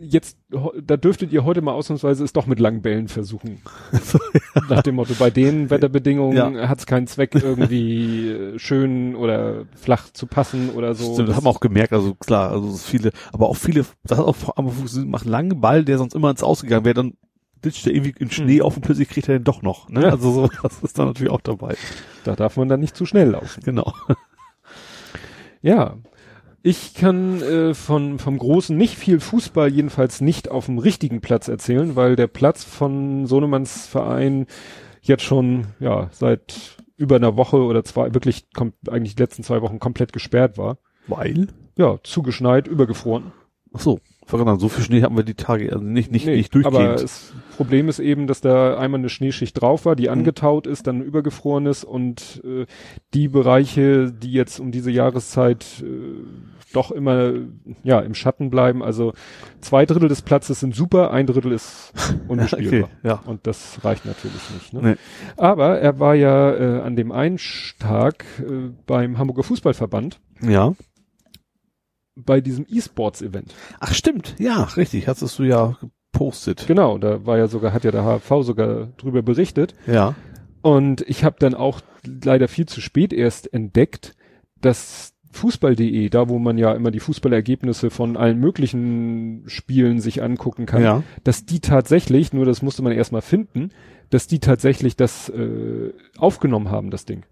jetzt, 0.00 0.38
da 0.82 0.96
dürftet 0.96 1.32
ihr 1.32 1.44
heute 1.44 1.62
mal 1.62 1.72
ausnahmsweise 1.72 2.24
es 2.24 2.32
doch 2.32 2.46
mit 2.46 2.60
langen 2.60 2.82
Bällen 2.82 3.08
versuchen. 3.08 3.62
Nach 4.68 4.82
dem 4.82 4.96
Motto, 4.96 5.14
bei 5.18 5.30
den 5.30 5.70
Wetterbedingungen 5.70 6.68
hat 6.68 6.78
es 6.78 6.86
keinen 6.86 7.06
Zweck, 7.06 7.34
irgendwie 7.34 8.30
äh, 8.30 8.58
schön 8.58 9.14
oder 9.14 9.64
flach 9.74 10.10
zu 10.12 10.26
passen 10.26 10.70
oder 10.70 10.94
so. 10.94 11.14
Stimmt, 11.14 11.28
das 11.28 11.36
haben 11.36 11.44
wir 11.44 11.50
auch 11.50 11.60
gemerkt, 11.60 11.92
also 11.92 12.14
klar, 12.14 12.50
also 12.50 12.72
viele, 12.76 13.12
aber 13.32 13.48
auch 13.48 13.56
viele, 13.56 13.84
das 14.04 14.18
hat 14.18 14.24
auch 14.24 14.36
funktioniert, 14.36 15.10
macht 15.10 15.24
einen 15.24 15.32
langen 15.32 15.60
Ball, 15.60 15.84
der 15.84 15.98
sonst 15.98 16.14
immer 16.14 16.30
ins 16.30 16.42
Ausgegangen 16.42 16.84
wäre, 16.84 16.94
dann 16.94 17.14
ditcht 17.64 17.86
er 17.86 17.94
irgendwie 17.94 18.14
in 18.18 18.30
Schnee 18.30 18.62
auf 18.62 18.76
und 18.76 18.82
plötzlich 18.82 19.08
kriegt 19.08 19.28
er 19.28 19.38
den 19.38 19.44
doch 19.44 19.62
noch. 19.62 19.88
Ne? 19.88 20.02
Ja. 20.02 20.10
Also 20.10 20.30
so, 20.32 20.48
das 20.62 20.82
ist 20.82 20.98
dann 20.98 21.06
natürlich 21.06 21.32
auch 21.32 21.40
dabei. 21.40 21.76
Da 22.24 22.36
darf 22.36 22.56
man 22.56 22.68
dann 22.68 22.80
nicht 22.80 22.96
zu 22.96 23.06
schnell 23.06 23.30
laufen. 23.30 23.62
Genau. 23.64 23.94
Ja. 25.62 25.96
Ich 26.68 26.94
kann 26.94 27.40
äh, 27.42 27.74
von 27.74 28.18
vom 28.18 28.38
großen 28.38 28.76
nicht 28.76 28.96
viel 28.96 29.20
Fußball 29.20 29.72
jedenfalls 29.72 30.20
nicht 30.20 30.50
auf 30.50 30.66
dem 30.66 30.78
richtigen 30.78 31.20
Platz 31.20 31.46
erzählen, 31.46 31.94
weil 31.94 32.16
der 32.16 32.26
Platz 32.26 32.64
von 32.64 33.26
Sohnemanns 33.26 33.86
Verein 33.86 34.46
jetzt 35.00 35.22
schon 35.22 35.68
ja 35.78 36.08
seit 36.10 36.76
über 36.96 37.14
einer 37.14 37.36
Woche 37.36 37.58
oder 37.58 37.84
zwei 37.84 38.14
wirklich 38.14 38.50
kom 38.52 38.72
eigentlich 38.90 39.14
die 39.14 39.22
letzten 39.22 39.44
zwei 39.44 39.62
Wochen 39.62 39.78
komplett 39.78 40.12
gesperrt 40.12 40.58
war. 40.58 40.78
Weil? 41.06 41.46
Ja, 41.78 42.00
zugeschneit, 42.02 42.66
übergefroren. 42.66 43.30
Ach 43.72 43.78
so, 43.78 44.00
verraten, 44.24 44.58
so 44.58 44.68
viel 44.68 44.82
Schnee 44.82 45.02
haben 45.02 45.16
wir 45.16 45.22
die 45.22 45.34
Tage, 45.34 45.72
also 45.72 45.84
nicht, 45.84 46.10
nicht, 46.10 46.26
Nee, 46.26 46.36
nicht 46.36 46.52
durchgehend. 46.52 46.76
Aber 46.76 46.96
das 46.96 47.32
Problem 47.56 47.88
ist 47.88 48.00
eben, 48.00 48.26
dass 48.26 48.40
da 48.40 48.76
einmal 48.76 48.98
eine 48.98 49.08
Schneeschicht 49.08 49.60
drauf 49.60 49.84
war, 49.84 49.94
die 49.94 50.10
angetaut 50.10 50.66
ist, 50.66 50.88
dann 50.88 51.00
übergefroren 51.00 51.66
ist 51.66 51.84
und 51.84 52.42
äh, 52.44 52.66
die 53.14 53.28
Bereiche, 53.28 54.12
die 54.12 54.32
jetzt 54.32 54.58
um 54.58 54.72
diese 54.72 54.90
Jahreszeit 54.90 55.64
äh, 55.82 56.45
doch 56.76 56.90
immer 56.90 57.32
ja 57.82 58.00
im 58.00 58.14
Schatten 58.14 58.50
bleiben, 58.50 58.82
also 58.82 59.12
zwei 59.60 59.86
Drittel 59.86 60.08
des 60.08 60.22
Platzes 60.22 60.60
sind 60.60 60.74
super, 60.74 61.10
ein 61.10 61.26
Drittel 61.26 61.52
ist 61.52 61.92
unbespielbar. 62.28 62.90
okay, 62.90 63.08
ja. 63.08 63.22
Und 63.26 63.46
das 63.46 63.82
reicht 63.84 64.04
natürlich 64.06 64.50
nicht. 64.54 64.72
Ne? 64.72 64.80
Nee. 64.82 64.96
Aber 65.36 65.78
er 65.80 65.98
war 65.98 66.14
ja 66.14 66.52
äh, 66.54 66.80
an 66.82 66.94
dem 66.96 67.10
einen 67.12 67.38
Tag 67.78 68.24
äh, 68.40 68.70
beim 68.86 69.18
Hamburger 69.18 69.42
Fußballverband 69.42 70.20
Ja. 70.42 70.74
bei 72.14 72.40
diesem 72.40 72.66
E-Sports-Event. 72.68 73.54
Ach 73.80 73.92
stimmt, 73.94 74.34
ja, 74.38 74.64
richtig, 74.76 75.08
hattest 75.08 75.38
du 75.38 75.42
ja 75.44 75.76
gepostet. 76.12 76.64
Genau, 76.66 76.98
da 76.98 77.26
war 77.26 77.36
ja 77.38 77.46
sogar, 77.48 77.72
hat 77.72 77.84
ja 77.84 77.90
der 77.90 78.04
HV 78.04 78.42
sogar 78.42 78.86
drüber 78.96 79.22
berichtet. 79.22 79.74
Ja. 79.86 80.14
Und 80.62 81.02
ich 81.02 81.24
habe 81.24 81.36
dann 81.38 81.54
auch 81.54 81.80
leider 82.24 82.48
viel 82.48 82.66
zu 82.66 82.80
spät 82.80 83.12
erst 83.12 83.52
entdeckt, 83.52 84.14
dass 84.60 85.12
Fußball.de, 85.36 86.08
da 86.08 86.28
wo 86.28 86.38
man 86.38 86.58
ja 86.58 86.72
immer 86.72 86.90
die 86.90 87.00
Fußballergebnisse 87.00 87.90
von 87.90 88.16
allen 88.16 88.38
möglichen 88.40 89.44
Spielen 89.46 90.00
sich 90.00 90.22
angucken 90.22 90.66
kann, 90.66 90.82
Ja. 90.82 91.02
dass 91.24 91.46
die 91.46 91.60
tatsächlich, 91.60 92.32
nur 92.32 92.44
das 92.44 92.62
musste 92.62 92.82
man 92.82 92.92
erstmal 92.92 93.22
finden, 93.22 93.70
dass 94.10 94.26
die 94.26 94.40
tatsächlich 94.40 94.96
das 94.96 95.28
äh, 95.28 95.92
aufgenommen 96.18 96.70
haben, 96.70 96.90
das 96.90 97.04
Ding. 97.04 97.24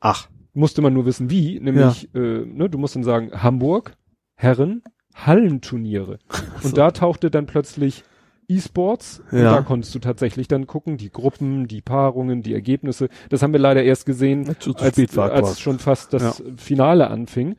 Ach. 0.00 0.28
Musste 0.54 0.82
man 0.82 0.92
nur 0.94 1.06
wissen, 1.06 1.30
wie, 1.30 1.60
nämlich, 1.60 2.08
äh, 2.14 2.44
ne, 2.44 2.68
du 2.68 2.78
musst 2.78 2.96
dann 2.96 3.04
sagen, 3.04 3.30
Hamburg, 3.42 3.94
Herren, 4.34 4.82
Hallenturniere. 5.14 6.18
Und 6.62 6.76
da 6.76 6.90
tauchte 6.90 7.30
dann 7.30 7.46
plötzlich 7.46 8.04
E-Sports 8.50 9.22
Ja. 9.30 9.54
da 9.56 9.62
konntest 9.62 9.94
du 9.94 9.98
tatsächlich 10.00 10.48
dann 10.48 10.66
gucken, 10.66 10.96
die 10.96 11.10
Gruppen, 11.10 11.68
die 11.68 11.80
Paarungen, 11.80 12.42
die 12.42 12.52
Ergebnisse. 12.54 13.08
Das 13.28 13.42
haben 13.42 13.52
wir 13.52 13.60
leider 13.60 13.82
erst 13.82 14.06
gesehen, 14.06 14.44
Zu, 14.58 14.74
zu 14.74 14.84
als, 14.84 15.18
als 15.18 15.60
schon 15.60 15.78
fast 15.78 16.12
das 16.12 16.42
Finale 16.56 17.08
anfing. 17.08 17.56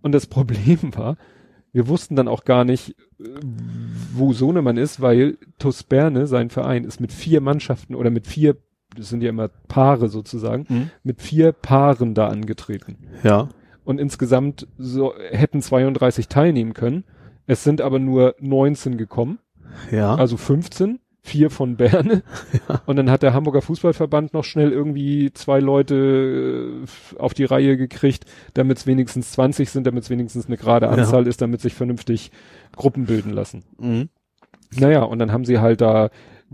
Und 0.00 0.12
das 0.12 0.26
Problem 0.28 0.94
war, 0.96 1.16
wir 1.72 1.88
wussten 1.88 2.16
dann 2.16 2.28
auch 2.28 2.44
gar 2.44 2.64
nicht, 2.64 2.90
äh, 3.20 3.24
wo 4.14 4.32
Sohnemann 4.32 4.76
ist, 4.76 5.00
weil 5.00 5.38
TuS 5.58 5.82
Berne, 5.84 6.26
sein 6.26 6.50
Verein, 6.50 6.84
ist 6.84 7.00
mit 7.00 7.12
vier 7.12 7.40
Mannschaften 7.40 7.94
oder 7.94 8.10
mit 8.10 8.26
vier, 8.26 8.56
das 8.96 9.08
sind 9.08 9.22
ja 9.22 9.30
immer 9.30 9.48
Paare 9.68 10.08
sozusagen, 10.08 10.66
Mhm. 10.68 10.90
mit 11.02 11.22
vier 11.22 11.52
Paaren 11.52 12.14
da 12.14 12.28
angetreten. 12.28 12.96
Ja. 13.22 13.48
Und 13.84 13.98
insgesamt 13.98 14.68
so, 14.78 15.14
hätten 15.30 15.60
32 15.62 16.28
teilnehmen 16.28 16.72
können. 16.74 17.04
Es 17.46 17.64
sind 17.64 17.80
aber 17.80 17.98
nur 17.98 18.36
19 18.38 18.96
gekommen, 18.96 19.38
Ja. 19.90 20.14
also 20.14 20.36
15, 20.36 20.98
vier 21.22 21.50
von 21.50 21.76
Berne. 21.76 22.22
Und 22.86 22.96
dann 22.96 23.10
hat 23.10 23.22
der 23.22 23.32
Hamburger 23.34 23.62
Fußballverband 23.62 24.34
noch 24.34 24.44
schnell 24.44 24.72
irgendwie 24.72 25.32
zwei 25.32 25.60
Leute 25.60 26.84
äh, 27.14 27.18
auf 27.18 27.32
die 27.34 27.44
Reihe 27.44 27.76
gekriegt, 27.76 28.24
damit 28.54 28.78
es 28.78 28.86
wenigstens 28.86 29.32
20 29.32 29.70
sind, 29.70 29.86
damit 29.86 30.02
es 30.04 30.10
wenigstens 30.10 30.46
eine 30.46 30.56
gerade 30.56 30.86
Ja. 30.86 30.92
Anzahl 30.92 31.26
ist, 31.26 31.40
damit 31.40 31.60
sich 31.60 31.74
vernünftig 31.74 32.30
Gruppen 32.76 33.06
bilden 33.06 33.30
lassen. 33.32 33.64
mhm. 33.78 34.08
Naja, 34.74 35.02
und 35.02 35.18
dann 35.18 35.32
haben 35.32 35.44
sie 35.44 35.58
halt 35.58 35.82
da 35.82 36.08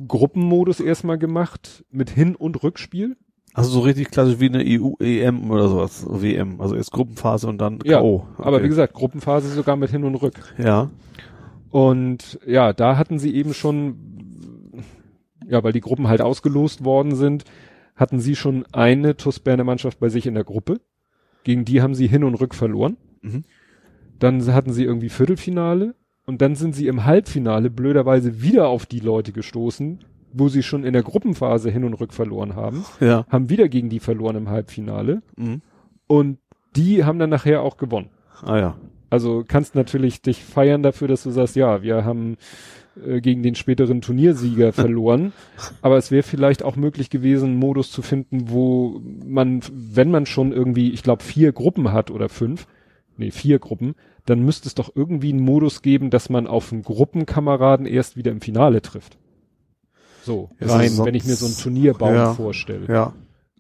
Gruppenmodus 0.09 0.81
erstmal 0.81 1.19
gemacht 1.19 1.85
mit 1.91 2.11
Hin- 2.11 2.35
und 2.37 2.63
Rückspiel. 2.63 3.17
Also 3.55 3.71
so 3.71 3.81
richtig 3.81 4.11
klassisch 4.11 4.41
wie 4.41 4.47
eine 4.49 4.63
EU, 4.65 4.93
EM 5.01 5.51
oder 5.51 5.69
sowas, 5.69 6.05
WM. 6.09 6.61
Also 6.61 6.75
erst 6.75 6.93
Gruppenphase 6.93 7.49
und 7.49 7.59
dann 7.59 7.79
Ja, 7.85 7.99
K.O. 7.99 8.27
Aber 8.39 8.57
Okay. 8.57 8.65
wie 8.65 8.69
gesagt, 8.69 8.93
Gruppenphase 8.95 9.49
sogar 9.49 9.77
mit 9.77 9.91
Hin- 9.91 10.05
und 10.05 10.15
Rück. 10.17 10.35
Ja. 10.59 10.91
Und 11.71 12.39
ja, 12.47 12.73
da 12.73 12.97
hatten 12.97 13.19
sie 13.19 13.35
eben 13.35 13.55
schon, 13.55 13.97
ja, 15.47 15.63
weil 15.63 15.73
die 15.73 15.81
Gruppen 15.81 16.09
halt 16.09 16.21
ausgelost 16.21 16.85
worden 16.85 17.15
sind, 17.15 17.45
hatten 17.97 18.21
sie 18.21 18.37
schon 18.37 18.65
eine 18.73 19.17
TuS 19.17 19.41
Berner 19.41 19.65
Mannschaft 19.65 19.99
bei 20.01 20.09
sich 20.09 20.27
in 20.27 20.35
der 20.35 20.45
Gruppe. 20.45 20.81
Gegen 21.45 21.65
die 21.65 21.83
haben 21.83 21.95
sie 21.95 22.07
Hin- 22.07 22.25
und 22.25 22.35
Rück 22.37 22.55
verloren. 22.55 22.97
Mhm. 23.23 23.45
Dann 24.19 24.45
hatten 24.53 24.73
sie 24.73 24.85
irgendwie 24.85 25.09
Viertelfinale 25.09 25.95
und 26.27 26.43
dann 26.43 26.55
sind 26.55 26.75
sie 26.75 26.87
im 26.87 27.05
Halbfinale 27.05 27.71
blöderweise 27.71 28.43
wieder 28.43 28.69
auf 28.69 28.87
die 28.87 29.01
Leute 29.01 29.33
gestoßen, 29.33 30.01
wo 30.33 30.49
sie 30.49 30.63
schon 30.63 30.85
in 30.85 30.93
der 30.93 31.03
Gruppenphase 31.03 31.71
Hin- 31.71 31.85
und 31.85 31.95
Rück 31.95 32.13
verloren 32.13 32.55
haben, 32.55 32.85
Ja. 33.01 33.25
haben 33.29 33.49
wieder 33.49 33.69
gegen 33.69 33.89
die 33.89 34.01
verloren 34.01 34.37
im 34.37 34.49
Halbfinale 34.51 35.23
Mhm. 35.37 35.63
und 36.07 36.39
die 36.77 37.05
haben 37.05 37.19
dann 37.19 37.31
nachher 37.31 37.63
auch 37.63 37.77
gewonnen. 37.77 38.11
Ah 38.43 38.59
ja. 38.59 38.77
Also 39.11 39.45
kannst 39.47 39.75
natürlich 39.75 40.21
dich 40.23 40.45
feiern 40.45 40.83
dafür, 40.83 41.09
dass 41.09 41.23
du 41.23 41.31
sagst, 41.31 41.57
ja, 41.57 41.83
wir 41.83 42.05
haben 42.05 42.37
äh, 43.07 43.21
gegen 43.21 43.43
den 43.43 43.55
späteren 43.55 44.01
Turniersieger 44.01 44.73
verloren. 44.75 45.33
Aber 45.83 45.97
es 45.97 46.11
wäre 46.11 46.23
vielleicht 46.23 46.63
auch 46.63 46.77
möglich 46.77 47.11
gewesen, 47.11 47.51
einen 47.51 47.59
Modus 47.59 47.91
zu 47.91 48.03
finden, 48.03 48.51
wo 48.51 49.01
man, 49.25 49.61
wenn 49.73 50.11
man 50.11 50.27
schon 50.27 50.53
irgendwie, 50.53 50.91
ich 50.91 51.03
glaube, 51.03 51.23
vier 51.23 51.53
Gruppen 51.53 51.93
hat 51.93 52.11
oder 52.11 52.29
fünf, 52.29 52.67
nee, 53.17 53.31
vier 53.31 53.59
Gruppen, 53.59 53.95
dann 54.27 54.45
müsste 54.45 54.69
es 54.69 54.75
doch 54.75 54.91
irgendwie 54.95 55.31
einen 55.31 55.41
Modus 55.43 55.81
geben, 55.83 56.11
dass 56.11 56.29
man 56.29 56.47
auf 56.47 56.73
einen 56.73 56.83
Gruppenkameraden 56.83 57.87
erst 57.87 58.17
wieder 58.17 58.31
im 58.31 58.41
Finale 58.41 58.83
trifft. 58.83 59.17
So, 60.23 60.51
rein, 60.61 60.99
wenn 60.99 61.15
ich 61.15 61.25
mir 61.25 61.37
so 61.37 61.47
einen 61.47 61.57
Turnierbaum 61.57 62.15
Ja. 62.15 62.35
vorstelle. 62.35 62.87
Ja. 62.93 63.15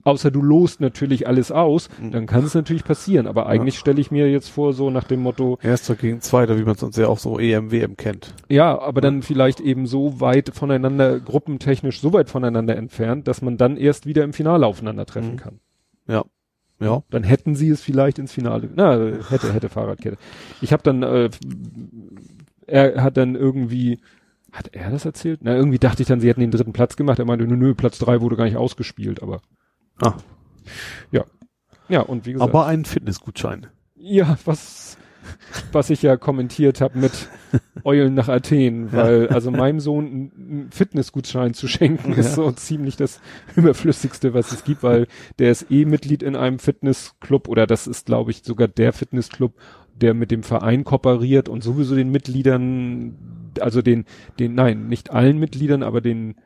Außer 0.08 0.30
du 0.30 0.40
lost 0.42 0.80
natürlich 0.80 1.26
alles 1.26 1.52
aus, 1.52 1.90
Mhm. 2.00 2.12
dann 2.12 2.26
kann 2.26 2.42
es 2.44 2.54
natürlich 2.54 2.82
passieren. 2.84 3.26
Aber 3.26 3.46
eigentlich 3.46 3.78
stelle 3.78 4.00
ich 4.00 4.10
mir 4.10 4.30
jetzt 4.30 4.48
vor, 4.48 4.72
so 4.72 4.88
nach 4.88 5.04
dem 5.04 5.20
Motto, 5.20 5.58
Erster 5.62 5.96
gegen 5.96 6.20
Zweiter, 6.22 6.58
wie 6.58 6.62
man 6.62 6.72
es 6.74 6.80
sonst 6.80 6.96
ja 6.96 7.08
auch 7.08 7.18
so 7.18 7.38
EM, 7.38 7.70
WM 7.70 7.96
kennt. 7.98 8.32
Ja, 8.48 8.78
aber 8.80 9.02
dann 9.02 9.20
vielleicht 9.22 9.60
eben 9.60 9.86
so 9.86 10.20
weit 10.20 10.52
voneinander, 10.54 11.20
gruppentechnisch 11.20 12.00
so 12.00 12.14
weit 12.14 12.30
voneinander 12.30 12.74
entfernt, 12.76 13.28
dass 13.28 13.42
man 13.42 13.58
dann 13.58 13.76
erst 13.76 14.06
wieder 14.06 14.24
im 14.24 14.32
Finale 14.32 14.66
aufeinandertreffen 14.66 15.32
Mhm. 15.32 15.36
kann. 15.36 15.60
Ja. 16.08 16.24
Ja. 16.80 17.02
Dann 17.10 17.24
hätten 17.24 17.54
sie 17.56 17.68
es 17.68 17.82
vielleicht 17.82 18.18
ins 18.18 18.32
Finale. 18.32 18.70
Na, 18.74 18.92
hätte, 19.28 19.52
hätte 19.52 19.68
Fahrradkette. 19.68 20.16
Ich 20.62 20.72
habe 20.72 20.82
dann, 20.84 21.02
äh, 21.02 21.28
er 22.66 23.02
hat 23.02 23.16
dann 23.16 23.34
irgendwie, 23.34 23.98
hat 24.52 24.70
er 24.74 24.90
das 24.90 25.04
erzählt? 25.04 25.40
Na, 25.42 25.54
irgendwie 25.56 25.78
dachte 25.78 26.02
ich 26.02 26.08
dann, 26.08 26.20
sie 26.20 26.28
hätten 26.28 26.40
den 26.40 26.50
dritten 26.50 26.72
Platz 26.72 26.96
gemacht. 26.96 27.18
Er 27.18 27.24
meinte, 27.24 27.46
nö, 27.46 27.56
nö, 27.56 27.74
Platz 27.74 27.98
drei 27.98 28.20
wurde 28.20 28.36
gar 28.36 28.44
nicht 28.44 28.56
ausgespielt, 28.56 29.22
aber. 29.22 29.40
Ah. 30.01 30.15
Ja. 31.10 31.25
Ja, 31.89 32.01
und 32.01 32.27
wie 32.27 32.33
gesagt. 32.35 32.51
Aber 32.51 32.67
ein 32.67 32.85
Fitnessgutschein. 32.85 33.68
Ja, 33.94 34.39
was, 34.44 34.99
was 35.73 35.91
ich 35.91 36.02
ja 36.02 36.17
kommentiert 36.17 36.81
habe 36.81 36.99
mit 36.99 37.28
Eulen 37.85 38.15
nach 38.15 38.28
Athen, 38.28 38.93
weil 38.93 39.28
also 39.28 39.51
meinem 39.51 39.81
Sohn 39.81 40.07
einen 40.07 40.68
Fitnessgutschein 40.70 41.55
zu 41.55 41.67
schenken 41.67 42.12
ist 42.12 42.35
so 42.35 42.51
ziemlich 42.52 42.97
das 42.97 43.20
überflüssigste, 43.57 44.35
was 44.35 44.52
es 44.52 44.65
gibt, 44.65 44.83
weil 44.83 45.07
der 45.39 45.51
ist 45.51 45.70
eh 45.70 45.85
Mitglied 45.85 46.23
in 46.23 46.36
einem 46.36 46.59
Fitnessclub 46.59 47.49
oder 47.49 47.67
das 47.67 47.86
ist, 47.86 48.07
glaube 48.07 48.31
ich, 48.31 48.43
sogar 48.44 48.68
der 48.68 48.93
Fitnessclub, 48.93 49.55
der 49.94 50.15
mit 50.15 50.31
dem 50.31 50.43
Verein 50.43 50.85
kooperiert 50.85 51.49
und 51.49 51.65
sowieso 51.65 51.94
den 51.94 52.10
Mitgliedern, 52.10 53.17
also 53.60 53.83
den, 53.83 54.05
den, 54.39 54.55
nein, 54.55 54.89
nicht 54.89 55.10
allen 55.10 55.39
Mitgliedern, 55.39 55.83
aber 55.83 56.01
den 56.01 56.36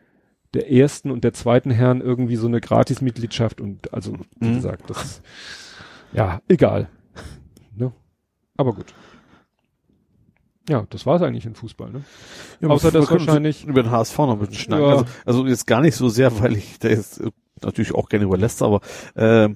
der 0.54 0.70
ersten 0.70 1.10
und 1.10 1.24
der 1.24 1.32
zweiten 1.32 1.70
Herren 1.70 2.00
irgendwie 2.00 2.36
so 2.36 2.46
eine 2.46 2.60
Gratismitgliedschaft 2.60 3.60
und 3.60 3.92
also, 3.92 4.14
wie 4.40 4.48
Mhm. 4.48 4.54
gesagt, 4.56 4.88
das 4.90 5.22
ja, 6.12 6.40
egal. 6.48 6.88
Ne? 7.74 7.92
Aber 8.56 8.74
gut. 8.74 8.92
Ja, 10.68 10.86
das 10.90 11.06
war 11.06 11.16
es 11.16 11.22
eigentlich 11.22 11.44
in 11.46 11.54
Fußball, 11.54 11.90
ne? 11.90 12.04
Ja, 12.60 12.68
Außer 12.68 12.92
dass 12.92 13.10
wahrscheinlich- 13.10 13.64
über 13.64 13.82
den 13.82 13.90
HSV 13.90 14.16
noch 14.18 14.32
ein 14.34 14.38
bisschen 14.38 14.54
schnacken. 14.54 14.84
Ja. 14.84 14.90
Also, 14.92 15.04
also 15.24 15.46
jetzt 15.46 15.66
gar 15.66 15.80
nicht 15.80 15.96
so 15.96 16.08
sehr, 16.08 16.38
weil 16.40 16.56
ich 16.56 16.78
da 16.78 16.88
jetzt 16.88 17.20
natürlich 17.62 17.94
auch 17.94 18.08
gerne 18.08 18.26
über 18.26 18.36
Leicester, 18.38 18.66
aber 18.66 18.80
äh, 19.16 19.48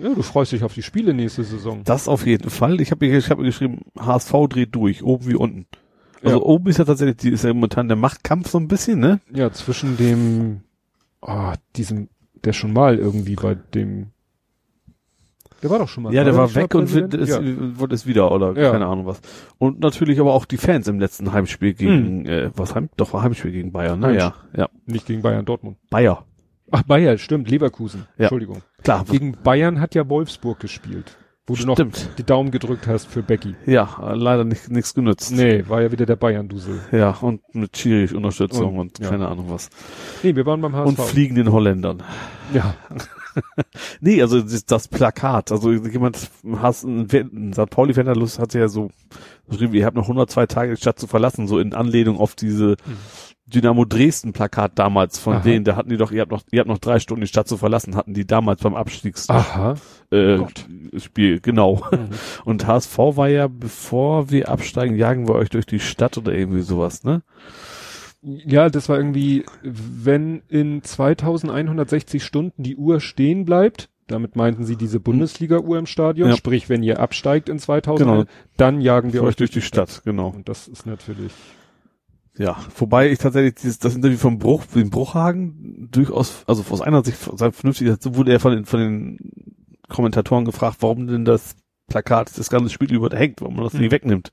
Ja, 0.00 0.14
du 0.14 0.22
freust 0.22 0.52
dich 0.52 0.62
auf 0.62 0.72
die 0.72 0.82
Spiele 0.82 1.12
nächste 1.12 1.42
Saison. 1.44 1.82
das 1.84 2.06
auf 2.08 2.24
jeden 2.24 2.48
Fall. 2.48 2.80
Ich 2.80 2.90
habe 2.92 3.04
ich 3.06 3.28
hab 3.30 3.38
geschrieben, 3.38 3.80
HSV 3.98 4.32
dreht 4.48 4.74
durch, 4.74 5.02
oben 5.02 5.26
wie 5.26 5.34
unten. 5.34 5.66
Also 6.22 6.36
Ja. 6.38 6.42
oben 6.42 6.68
ist 6.68 6.78
ja 6.78 6.84
tatsächlich, 6.84 7.16
die 7.16 7.30
ist 7.30 7.44
ja 7.44 7.52
momentan 7.52 7.88
der 7.88 7.96
Machtkampf 7.96 8.48
so 8.50 8.58
ein 8.58 8.68
bisschen, 8.68 8.98
ne? 9.00 9.20
Ja, 9.32 9.50
zwischen 9.52 9.96
dem, 9.96 10.60
oh, 11.22 11.52
diesem, 11.76 12.08
der 12.44 12.52
schon 12.52 12.72
mal 12.72 12.98
irgendwie 12.98 13.36
bei 13.36 13.54
dem, 13.54 14.08
der 15.62 15.68
war 15.70 15.78
doch 15.78 15.88
schon 15.88 16.04
mal. 16.04 16.14
Ja, 16.14 16.24
der 16.24 16.34
war 16.36 16.46
nicht 16.46 16.56
mal 16.56 16.62
weg 16.62 16.74
und 16.74 16.92
wird, 16.94 17.12
ist, 17.14 17.28
ja. 17.28 17.40
wird 17.42 17.92
es 17.92 18.06
wieder 18.06 18.32
oder 18.32 18.56
Ja. 18.58 18.70
keine 18.72 18.86
Ahnung 18.86 19.04
was. 19.06 19.20
Und 19.58 19.80
natürlich 19.80 20.18
aber 20.18 20.32
auch 20.32 20.46
die 20.46 20.56
Fans 20.56 20.88
im 20.88 20.98
letzten 20.98 21.32
Heimspiel 21.32 21.74
gegen, 21.74 22.24
äh, 22.26 22.50
was 22.56 22.74
Heim, 22.74 22.88
doch 22.96 23.12
war 23.12 23.22
Heimspiel 23.22 23.52
gegen 23.52 23.70
Bayern, 23.72 24.00
ne? 24.00 24.16
Ja, 24.16 24.34
ja. 24.56 24.68
nicht 24.86 25.06
gegen 25.06 25.20
Bayern 25.22 25.44
Dortmund. 25.44 25.76
Bayer. 25.90 26.24
Ach, 26.70 26.82
Bayern, 26.84 27.18
stimmt, 27.18 27.50
Leverkusen. 27.50 28.06
Ja. 28.16 28.24
Entschuldigung. 28.24 28.62
Klar, 28.82 29.04
Gegen 29.04 29.32
Bayern 29.42 29.80
hat 29.80 29.94
ja 29.94 30.08
Wolfsburg 30.08 30.60
gespielt. 30.60 31.16
Wo 31.50 31.56
du 31.56 31.66
noch 31.66 31.74
Stimmt. 31.74 32.10
die 32.16 32.22
Daumen 32.22 32.52
gedrückt 32.52 32.86
hast 32.86 33.08
für 33.08 33.24
Becky. 33.24 33.56
ja, 33.66 34.12
leider 34.14 34.44
nicht 34.44 34.70
nichts 34.70 34.94
genützt. 34.94 35.32
Nee, 35.32 35.64
war 35.66 35.82
ja 35.82 35.90
wieder 35.90 36.06
der 36.06 36.14
Bayern-Dusel. 36.14 36.78
Ja, 36.92 37.10
und 37.20 37.40
mit 37.56 37.76
Schiri-Unterstützung 37.76 38.78
Und, 38.78 38.78
und, 38.78 38.98
ja. 39.00 39.10
keine 39.10 39.26
Ahnung 39.26 39.46
was. 39.48 39.68
Nee, 40.22 40.36
wir 40.36 40.46
waren 40.46 40.60
beim 40.60 40.76
HSV. 40.76 40.86
Und 40.86 41.00
fliegenden 41.00 41.50
Holländern. 41.50 42.04
ja. 42.54 42.74
Nee, 44.00 44.20
also 44.22 44.40
das, 44.40 44.64
das 44.64 44.88
Plakat, 44.88 45.52
also 45.52 45.70
jemand 45.70 46.30
hast 46.56 46.82
ein, 46.82 47.06
ein 47.12 47.52
St. 47.52 47.70
Pauli-Fan 47.70 48.08
hat 48.08 48.16
Lust, 48.16 48.40
hat 48.40 48.54
ja 48.54 48.66
so 48.66 48.90
geschrieben, 49.48 49.72
ihr 49.74 49.86
habt 49.86 49.94
noch 49.94 50.02
102 50.08 50.46
Tage 50.46 50.74
die 50.74 50.80
Stadt 50.80 50.98
zu 50.98 51.06
verlassen, 51.06 51.46
so 51.46 51.60
in 51.60 51.72
Anlehnung 51.72 52.18
auf 52.18 52.34
diese 52.34 52.74
Dynamo 53.50 53.84
Dresden 53.84 54.32
Plakat 54.32 54.72
damals 54.78 55.18
von 55.18 55.34
Aha. 55.34 55.42
denen, 55.42 55.64
da 55.64 55.76
hatten 55.76 55.90
die 55.90 55.96
doch, 55.96 56.12
ihr 56.12 56.20
habt 56.22 56.30
noch, 56.32 56.42
ihr 56.50 56.60
habt 56.60 56.68
noch 56.68 56.78
drei 56.78 56.98
Stunden 57.00 57.20
die 57.22 57.26
Stadt 57.26 57.48
zu 57.48 57.56
verlassen, 57.56 57.96
hatten 57.96 58.14
die 58.14 58.26
damals 58.26 58.62
beim 58.62 58.74
Abstiegsspiel, 58.74 59.36
Aha. 59.36 59.74
äh, 60.10 60.36
Gott. 60.38 60.66
Spiel, 60.98 61.40
genau. 61.40 61.82
Mhm. 61.90 62.08
Und 62.44 62.66
HSV 62.66 62.96
war 62.98 63.28
ja, 63.28 63.48
bevor 63.48 64.30
wir 64.30 64.48
absteigen, 64.48 64.96
jagen 64.96 65.28
wir 65.28 65.34
euch 65.34 65.50
durch 65.50 65.66
die 65.66 65.80
Stadt 65.80 66.16
oder 66.18 66.32
irgendwie 66.32 66.62
sowas, 66.62 67.04
ne? 67.04 67.22
Ja, 68.22 68.68
das 68.68 68.88
war 68.90 68.98
irgendwie, 68.98 69.46
wenn 69.62 70.42
in 70.48 70.82
2160 70.82 72.22
Stunden 72.22 72.62
die 72.62 72.76
Uhr 72.76 73.00
stehen 73.00 73.46
bleibt, 73.46 73.88
damit 74.08 74.36
meinten 74.36 74.64
sie 74.64 74.76
diese 74.76 75.00
Bundesliga-Uhr 75.00 75.78
im 75.78 75.86
Stadion, 75.86 76.30
Ja. 76.30 76.36
sprich, 76.36 76.68
wenn 76.68 76.82
ihr 76.82 76.98
absteigt 77.00 77.48
in 77.48 77.58
2000, 77.58 78.08
Genau. 78.10 78.24
dann 78.56 78.80
jagen 78.80 79.12
wir 79.12 79.22
euch 79.22 79.36
durch 79.36 79.50
die 79.50 79.62
Stadt. 79.62 79.90
Stadt, 79.90 80.04
genau. 80.04 80.28
Und 80.28 80.48
das 80.48 80.68
ist 80.68 80.84
natürlich, 80.84 81.32
Ja, 82.40 82.56
wobei 82.78 83.10
ich 83.10 83.18
tatsächlich 83.18 83.56
dieses, 83.56 83.78
das 83.80 83.94
Interview 83.94 84.16
vom 84.16 84.38
Bruch, 84.38 84.64
den 84.74 84.88
Bruchhagen 84.88 85.88
durchaus, 85.92 86.42
also 86.46 86.64
aus 86.70 86.80
einer 86.80 87.04
Sicht 87.04 87.18
vernünftig, 87.18 87.88
dazu 87.88 88.16
wurde 88.16 88.32
er 88.32 88.40
von 88.40 88.52
den, 88.52 88.64
von 88.64 88.80
den 88.80 89.18
Kommentatoren 89.90 90.46
gefragt, 90.46 90.78
warum 90.80 91.06
denn 91.06 91.26
das 91.26 91.54
Plakat 91.88 92.30
das 92.38 92.48
ganze 92.48 92.70
Spiel 92.70 92.92
über 92.94 93.14
hängt, 93.14 93.42
warum 93.42 93.56
man 93.56 93.64
das 93.64 93.74
Hm. 93.74 93.80
nicht 93.82 93.92
wegnimmt. 93.92 94.32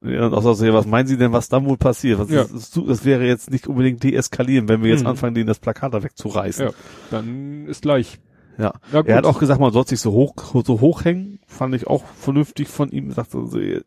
Und 0.00 0.16
auch 0.32 0.54
so, 0.54 0.64
ja, 0.64 0.72
was 0.72 0.86
meinen 0.86 1.06
Sie 1.06 1.18
denn, 1.18 1.32
was 1.32 1.50
dann 1.50 1.66
wohl 1.66 1.76
passiert? 1.76 2.18
Was 2.18 2.30
Ja. 2.30 2.42
ist, 2.42 2.80
das 2.88 3.04
wäre 3.04 3.26
jetzt 3.26 3.50
nicht 3.50 3.66
unbedingt 3.68 4.02
deeskalieren, 4.02 4.68
wenn 4.68 4.82
wir 4.82 4.90
jetzt 4.90 5.02
Mhm. 5.02 5.08
anfangen, 5.08 5.34
denen 5.34 5.46
das 5.48 5.58
Plakat 5.58 5.92
da 5.92 6.02
wegzureißen. 6.02 6.66
ja, 6.66 6.72
dann 7.10 7.66
ist 7.66 7.82
gleich. 7.82 8.18
Ja. 8.58 8.72
Gut. 8.90 9.06
Er 9.06 9.16
hat 9.16 9.26
auch 9.26 9.38
gesagt, 9.38 9.60
man 9.60 9.72
soll 9.72 9.86
sich 9.86 10.00
so 10.00 10.12
hoch, 10.12 10.34
so 10.64 10.80
hochhängen, 10.80 11.40
fand 11.46 11.74
ich 11.74 11.86
auch 11.86 12.04
vernünftig 12.18 12.68
von 12.68 12.90
ihm. 12.90 13.10
Sagte, 13.12 13.38
also, 13.38 13.58
er, 13.58 13.82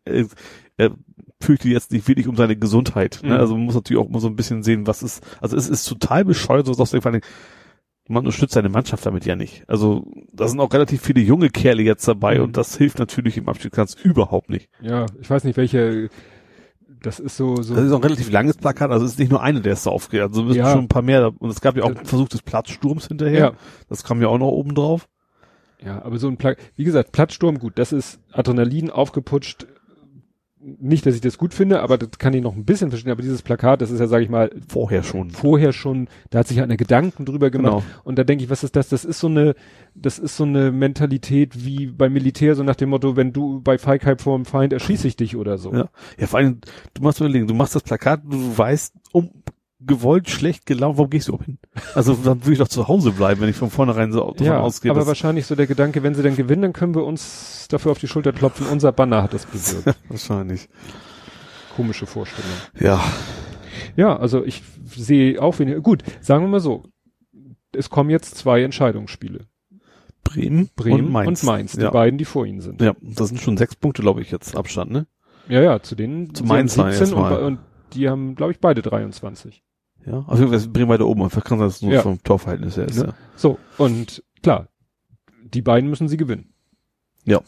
er 0.76 0.90
fürchtet 1.40 1.70
jetzt 1.72 1.92
nicht 1.92 2.08
wirklich 2.08 2.28
um 2.28 2.36
seine 2.36 2.56
Gesundheit. 2.56 3.20
Ne? 3.22 3.34
Mhm. 3.34 3.40
Also 3.40 3.54
man 3.56 3.64
muss 3.66 3.74
natürlich 3.74 4.02
auch 4.02 4.08
mal 4.08 4.20
so 4.20 4.28
ein 4.28 4.36
bisschen 4.36 4.62
sehen, 4.62 4.86
was 4.86 5.02
ist, 5.02 5.22
also 5.40 5.56
es 5.56 5.68
ist 5.68 5.84
total 5.84 6.24
bescheuert, 6.24 6.66
so 6.66 6.74
dass 6.74 6.90
vor 6.90 7.06
allem, 7.06 7.20
man 8.08 8.24
unterstützt 8.24 8.54
seine 8.54 8.68
Mannschaft 8.68 9.04
damit 9.04 9.26
ja 9.26 9.36
nicht. 9.36 9.64
Also 9.68 10.06
da 10.32 10.46
sind 10.48 10.60
auch 10.60 10.72
relativ 10.72 11.02
viele 11.02 11.20
junge 11.20 11.50
Kerle 11.50 11.82
jetzt 11.82 12.06
dabei 12.06 12.36
Mhm. 12.38 12.44
und 12.44 12.56
das 12.56 12.76
hilft 12.76 12.98
natürlich 12.98 13.36
im 13.36 13.48
Abstiegskampf 13.48 13.96
überhaupt 14.04 14.48
nicht. 14.48 14.68
Ja, 14.80 15.06
ich 15.20 15.28
weiß 15.28 15.44
nicht, 15.44 15.56
welche, 15.56 16.08
das 17.02 17.18
ist 17.20 17.36
so, 17.36 17.60
so, 17.62 17.74
Das 17.74 17.84
ist 17.84 17.92
auch 17.92 17.96
ein 17.98 18.02
relativ 18.04 18.30
langes 18.30 18.56
Plakat, 18.56 18.90
also 18.90 19.04
es 19.04 19.12
ist 19.12 19.18
nicht 19.18 19.30
nur 19.30 19.42
eine, 19.42 19.60
der 19.60 19.72
es 19.74 19.82
da 19.82 19.90
aufgeht, 19.90 20.20
also 20.22 20.40
es 20.42 20.46
müssen 20.46 20.58
Ja. 20.58 20.70
schon 20.72 20.84
ein 20.84 20.88
paar 20.88 21.02
mehr, 21.02 21.32
und 21.38 21.50
es 21.50 21.60
gab 21.60 21.76
ja 21.76 21.82
auch 21.82 21.94
einen 21.94 22.06
Versuch 22.06 22.28
des 22.28 22.42
Platzsturms 22.42 23.08
hinterher, 23.08 23.38
ja, 23.38 23.52
das 23.88 24.04
kam 24.04 24.22
ja 24.22 24.28
auch 24.28 24.38
noch 24.38 24.48
oben 24.52 24.74
drauf. 24.74 25.08
ja, 25.84 26.00
aber 26.02 26.18
so 26.18 26.28
ein 26.28 26.36
Pla 26.38 26.54
wie 26.76 26.84
gesagt, 26.84 27.12
Platzsturm, 27.12 27.58
gut, 27.58 27.72
das 27.76 27.92
ist 27.92 28.20
Adrenalin 28.32 28.90
aufgeputscht. 28.90 29.66
Nicht, 30.80 31.06
dass 31.06 31.14
ich 31.14 31.20
das 31.20 31.38
gut 31.38 31.54
finde, 31.54 31.80
aber 31.80 31.96
das 31.96 32.18
kann 32.18 32.34
ich 32.34 32.42
noch 32.42 32.56
ein 32.56 32.64
bisschen 32.64 32.90
verstehen. 32.90 33.12
Aber 33.12 33.22
dieses 33.22 33.42
Plakat, 33.42 33.80
das 33.80 33.92
ist 33.92 34.00
ja, 34.00 34.08
sage 34.08 34.24
ich 34.24 34.30
mal, 34.30 34.50
Vorher 34.68 35.04
schon. 35.04 35.30
vorher 35.30 35.72
schon, 35.72 36.08
da 36.30 36.40
hat 36.40 36.48
sich 36.48 36.56
ja 36.56 36.64
eine 36.64 36.76
Gedanken 36.76 37.24
drüber 37.24 37.50
gemacht. 37.50 37.84
Genau. 37.84 38.00
Und 38.02 38.18
da 38.18 38.24
denke 38.24 38.42
ich, 38.42 38.50
was 38.50 38.64
ist 38.64 38.74
das? 38.74 38.88
Das 38.88 39.04
ist 39.04 39.20
so 39.20 39.28
eine, 39.28 39.54
das 39.94 40.18
ist 40.18 40.36
so 40.36 40.42
eine 40.42 40.72
Mentalität 40.72 41.64
wie 41.64 41.86
beim 41.86 42.12
Militär, 42.12 42.56
so 42.56 42.64
nach 42.64 42.74
dem 42.74 42.88
Motto, 42.88 43.14
wenn 43.14 43.32
du 43.32 43.60
bei 43.60 43.78
Feigheit 43.78 44.20
vor 44.20 44.36
dem 44.36 44.44
Feind 44.44 44.72
erschieße 44.72 45.06
ich 45.06 45.14
dich 45.14 45.36
oder 45.36 45.56
so. 45.56 45.72
Ja. 45.72 45.88
Ja, 46.18 46.26
vor 46.26 46.40
allem, 46.40 46.60
du 46.94 47.02
machst 47.02 47.20
überlegen, 47.20 47.46
du 47.46 47.54
machst 47.54 47.76
das 47.76 47.84
Plakat, 47.84 48.22
du 48.24 48.58
weißt, 48.58 48.92
um 49.12 49.30
gewollt 49.80 50.30
schlecht 50.30 50.64
gelaunt, 50.66 50.96
warum 50.96 51.10
gehst 51.10 51.28
du 51.28 51.34
auch 51.34 51.42
hin? 51.42 51.58
Also 51.94 52.14
dann 52.14 52.40
würde 52.42 52.52
ich 52.52 52.58
doch 52.58 52.68
zu 52.68 52.88
Hause 52.88 53.12
bleiben, 53.12 53.40
wenn 53.42 53.48
ich 53.50 53.56
von 53.56 53.70
vornherein 53.70 54.10
so 54.12 54.20
davon 54.20 54.46
Ja, 54.46 54.60
ausgehe. 54.60 54.90
aber 54.90 55.06
wahrscheinlich 55.06 55.46
so 55.46 55.54
der 55.54 55.66
Gedanke, 55.66 56.02
wenn 56.02 56.14
sie 56.14 56.22
dann 56.22 56.34
gewinnen, 56.36 56.62
dann 56.62 56.72
können 56.72 56.94
wir 56.94 57.04
uns 57.04 57.66
dafür 57.68 57.92
auf 57.92 57.98
die 57.98 58.08
Schulter 58.08 58.32
klopfen. 58.32 58.66
Unser 58.66 58.92
Banner 58.92 59.22
hat 59.22 59.34
das 59.34 59.44
bewirkt. 59.84 59.98
wahrscheinlich. 60.08 60.68
Komische 61.76 62.06
Vorstellung. 62.06 62.50
Ja. 62.80 63.02
Ja, 63.96 64.16
also 64.16 64.44
ich 64.44 64.62
sehe 64.86 65.40
auch 65.42 65.58
wenig. 65.58 65.82
Gut, 65.82 66.02
sagen 66.22 66.44
wir 66.44 66.48
mal 66.48 66.60
so. 66.60 66.84
Es 67.72 67.90
kommen 67.90 68.08
jetzt 68.08 68.36
zwei 68.36 68.62
Entscheidungsspiele. 68.62 69.46
Bremen, 70.24 70.70
Bremen 70.74 71.06
und 71.06 71.12
Mainz. 71.12 71.42
und 71.42 71.46
Mainz, 71.46 71.72
die 71.72 71.82
ja. 71.82 71.90
beiden, 71.90 72.18
die 72.18 72.24
vor 72.24 72.46
ihnen 72.46 72.60
sind. 72.60 72.80
ja, 72.80 72.94
das 73.00 73.28
sind 73.28 73.40
schon 73.40 73.56
sechs 73.56 73.76
Punkte, 73.76 74.02
glaube 74.02 74.22
ich, 74.22 74.30
jetzt 74.30 74.56
Abstand, 74.56 74.90
ne? 74.90 75.06
Ja, 75.48 75.60
ja, 75.62 75.80
zu 75.80 75.94
denen 75.94 76.34
Zu 76.34 76.44
Mainz 76.44 76.76
war 76.76 76.90
17 76.90 77.14
und, 77.16 77.32
und 77.32 77.58
die 77.92 78.08
haben, 78.08 78.34
glaube 78.34 78.52
ich, 78.52 78.60
beide 78.60 78.82
23. 78.82 79.62
Ja. 80.06 80.24
Also 80.28 80.50
wir 80.50 80.58
sind 80.58 80.72
Bremen 80.72 80.88
weiter 80.88 81.06
oben, 81.06 81.22
einfach 81.22 81.42
kann 81.44 81.58
das 81.58 81.82
nur 81.82 81.92
Ja. 81.92 82.02
vom 82.02 82.22
Torverhältnis 82.22 82.76
her 82.76 82.86
ist. 82.86 82.98
Ne? 82.98 83.14
So, 83.34 83.58
und 83.78 84.22
klar, 84.42 84.68
die 85.42 85.62
beiden 85.62 85.90
müssen 85.90 86.08
sie 86.08 86.16
gewinnen. 86.16 86.52
Ja. 87.24 87.40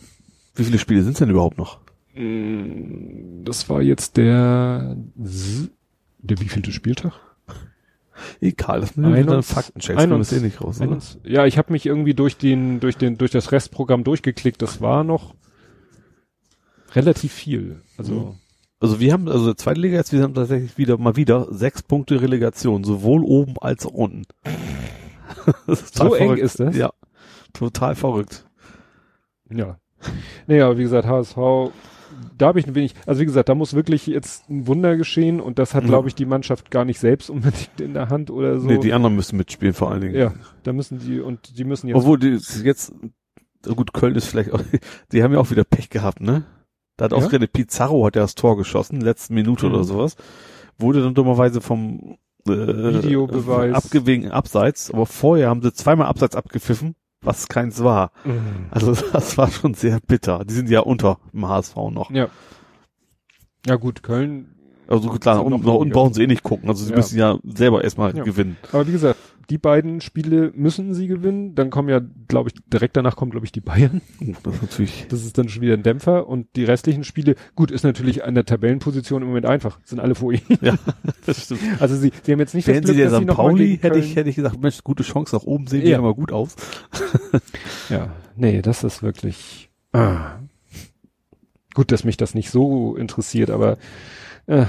Wie 0.54 0.64
viele 0.64 0.78
Spiele 0.78 1.02
sind 1.02 1.18
denn 1.20 1.30
überhaupt 1.30 1.56
noch? 1.58 1.78
Mm, 2.14 3.44
Das 3.44 3.68
war 3.68 3.80
jetzt 3.80 4.16
der, 4.16 4.96
der 5.14 6.40
wievielte 6.40 6.72
Spieltag? 6.72 7.12
Egal, 8.40 8.80
das 8.80 8.96
wir 8.96 9.24
dann 9.24 9.44
Faktenchecks, 9.44 10.00
kommen 10.02 10.18
das 10.18 10.32
eh 10.32 10.40
nicht 10.40 10.60
raus, 10.60 10.80
oder? 10.80 10.98
Ja, 11.22 11.46
ich 11.46 11.56
habe 11.56 11.72
mich 11.72 11.86
irgendwie 11.86 12.14
durch 12.14 12.36
den, 12.36 12.80
durch 12.80 12.96
den, 12.96 13.16
durch 13.16 13.30
das 13.30 13.52
Restprogramm 13.52 14.02
durchgeklickt. 14.02 14.60
Das 14.60 14.80
war 14.80 15.04
noch 15.04 15.36
relativ 16.94 17.32
viel. 17.32 17.82
Also 17.96 18.34
Also 18.80 19.00
wir 19.00 19.12
haben, 19.12 19.28
also 19.28 19.52
zweite 19.54 19.80
Liga 19.80 19.96
jetzt, 19.96 20.12
wir 20.12 20.22
haben 20.22 20.34
tatsächlich 20.34 20.78
wieder, 20.78 20.98
mal 20.98 21.16
wieder 21.16 21.46
sechs 21.50 21.82
Punkte 21.82 22.20
Relegation, 22.20 22.84
sowohl 22.84 23.24
oben 23.24 23.54
als 23.60 23.86
auch 23.86 23.92
unten. 23.92 24.22
So 25.66 25.74
total 25.74 26.06
eng 26.18 26.26
verrückt. 26.28 26.42
ist 26.42 26.60
das? 26.60 26.76
Ja. 26.76 26.90
Total 27.52 27.94
verrückt. 27.94 28.46
ja. 29.50 29.78
Naja, 30.46 30.76
wie 30.78 30.82
gesagt, 30.82 31.06
HSV, 31.08 31.36
da 32.36 32.46
habe 32.46 32.60
ich 32.60 32.66
ein 32.66 32.74
wenig, 32.74 32.94
also 33.06 33.20
wie 33.20 33.24
gesagt, 33.24 33.48
da 33.48 33.54
muss 33.54 33.74
wirklich 33.74 34.06
jetzt 34.06 34.48
ein 34.48 34.66
Wunder 34.66 34.96
geschehen 34.96 35.40
und 35.40 35.58
das 35.58 35.74
hat, 35.74 35.82
Ja. 35.84 35.88
glaube 35.88 36.08
ich, 36.08 36.14
die 36.14 36.24
Mannschaft 36.26 36.70
gar 36.70 36.84
nicht 36.84 37.00
selbst 37.00 37.30
unbedingt 37.30 37.80
in 37.80 37.94
der 37.94 38.08
Hand 38.08 38.30
oder 38.30 38.60
so. 38.60 38.66
Nee, 38.66 38.78
die 38.78 38.92
anderen 38.92 39.16
müssen 39.16 39.36
mitspielen 39.36 39.74
vor 39.74 39.90
allen 39.90 40.02
Dingen. 40.02 40.14
ja, 40.14 40.32
da 40.62 40.72
müssen 40.72 40.98
die 41.00 41.20
und 41.20 41.58
die 41.58 41.64
müssen 41.64 41.88
jetzt 41.88 41.96
Obwohl 41.96 42.18
die 42.18 42.38
jetzt 42.62 42.92
gut, 43.66 43.92
Köln 43.92 44.14
ist 44.14 44.26
vielleicht 44.28 44.52
auch, 44.52 44.60
die 45.12 45.22
haben 45.22 45.32
ja 45.32 45.40
auch 45.40 45.50
wieder 45.50 45.64
Pech 45.64 45.90
gehabt, 45.90 46.20
ne? 46.20 46.44
Da 46.98 47.06
hat 47.06 47.12
Ja? 47.12 47.16
ausgerechnet 47.18 47.52
Pizarro 47.54 48.04
hat 48.06 48.16
ja 48.16 48.22
das 48.22 48.34
Tor 48.34 48.58
geschossen, 48.58 49.00
letzten 49.00 49.32
Minute 49.34 49.66
Mhm. 49.66 49.74
oder 49.74 49.84
sowas. 49.84 50.16
Wurde 50.78 51.02
dann 51.02 51.14
dummerweise 51.14 51.60
vom 51.62 52.18
äh, 52.46 52.50
Videobeweis. 52.50 53.74
abgewegen 53.74 54.30
abseits, 54.30 54.90
aber 54.92 55.06
vorher 55.06 55.48
haben 55.50 55.62
sie 55.62 55.72
zweimal 55.72 56.06
abseits 56.06 56.34
abgepfiffen, 56.36 56.94
was 57.22 57.48
keins 57.48 57.82
war. 57.84 58.10
Also 58.70 58.94
das 59.12 59.36
war 59.38 59.50
schon 59.50 59.74
sehr 59.74 59.98
bitter. 60.06 60.44
Die 60.44 60.54
sind 60.54 60.68
ja 60.70 60.80
unter 60.80 61.18
dem 61.32 61.46
HSV 61.48 61.76
noch. 61.90 62.10
Ja. 62.10 62.28
Ja 63.66 63.76
gut, 63.76 64.02
Köln. 64.02 64.54
Also 64.88 65.10
klar, 65.10 65.44
und, 65.44 65.62
noch 65.64 65.74
unten 65.74 65.92
brauchen 65.92 66.14
sie 66.14 66.22
eh 66.22 66.26
nicht 66.26 66.42
gucken. 66.42 66.68
Also 66.70 66.84
sie 66.84 66.90
Ja. 66.92 66.96
müssen 66.96 67.18
ja 67.18 67.38
selber 67.44 67.84
erstmal 67.84 68.16
Ja. 68.16 68.24
gewinnen. 68.24 68.56
Aber 68.72 68.86
wie 68.86 68.92
gesagt, 68.92 69.18
die 69.50 69.58
beiden 69.58 70.00
Spiele 70.02 70.52
müssen 70.54 70.92
sie 70.92 71.06
gewinnen. 71.06 71.54
Dann 71.54 71.70
kommen 71.70 71.88
ja, 71.88 72.00
glaube 72.28 72.50
ich, 72.50 72.54
direkt 72.70 72.96
danach 72.96 73.16
kommen, 73.16 73.30
glaube 73.30 73.46
ich, 73.46 73.52
die 73.52 73.60
Bayern. 73.62 74.02
Das 74.42 74.54
ist 74.54 74.62
natürlich. 74.62 75.06
Das 75.08 75.24
ist 75.24 75.38
dann 75.38 75.48
schon 75.48 75.62
wieder 75.62 75.72
ein 75.74 75.82
Dämpfer. 75.82 76.26
Und 76.28 76.48
die 76.54 76.64
restlichen 76.64 77.02
Spiele, 77.02 77.34
gut, 77.54 77.70
ist 77.70 77.82
natürlich 77.82 78.24
an 78.24 78.34
der 78.34 78.44
Tabellenposition 78.44 79.22
im 79.22 79.28
Moment 79.28 79.46
einfach. 79.46 79.80
Sind 79.84 80.00
alle 80.00 80.14
vor 80.14 80.32
ihnen. 80.32 80.58
Ja, 80.60 80.74
das 81.26 81.44
stimmt. 81.44 81.60
Also 81.80 81.96
sie, 81.96 82.12
sie 82.22 82.32
haben 82.32 82.40
jetzt 82.40 82.54
nicht 82.54 82.66
Wären 82.66 82.82
das 82.82 82.90
sie 82.90 82.96
Glück, 82.96 83.04
der 83.04 83.10
dass 83.10 83.18
sie 83.20 83.24
St. 83.24 83.28
noch 83.28 83.38
mal 83.38 83.44
Pauli, 83.44 83.78
hätte 83.80 83.98
ich, 83.98 84.16
hätte 84.16 84.28
ich 84.28 84.36
gesagt, 84.36 84.60
Mensch, 84.60 84.84
gute 84.84 85.02
Chance 85.02 85.34
nach 85.34 85.44
oben 85.44 85.66
sehen 85.66 85.80
die 85.82 85.88
Ja. 85.90 85.98
immer 85.98 86.14
gut 86.14 86.32
aus. 86.32 86.54
Ja, 87.88 88.12
nee, 88.36 88.60
das 88.60 88.84
ist 88.84 89.02
wirklich. 89.02 89.70
Ah. 89.92 90.40
Gut, 91.74 91.90
dass 91.90 92.04
mich 92.04 92.16
das 92.18 92.34
nicht 92.34 92.50
so 92.50 92.96
interessiert, 92.96 93.48
aber 93.50 93.78
äh, 94.46 94.66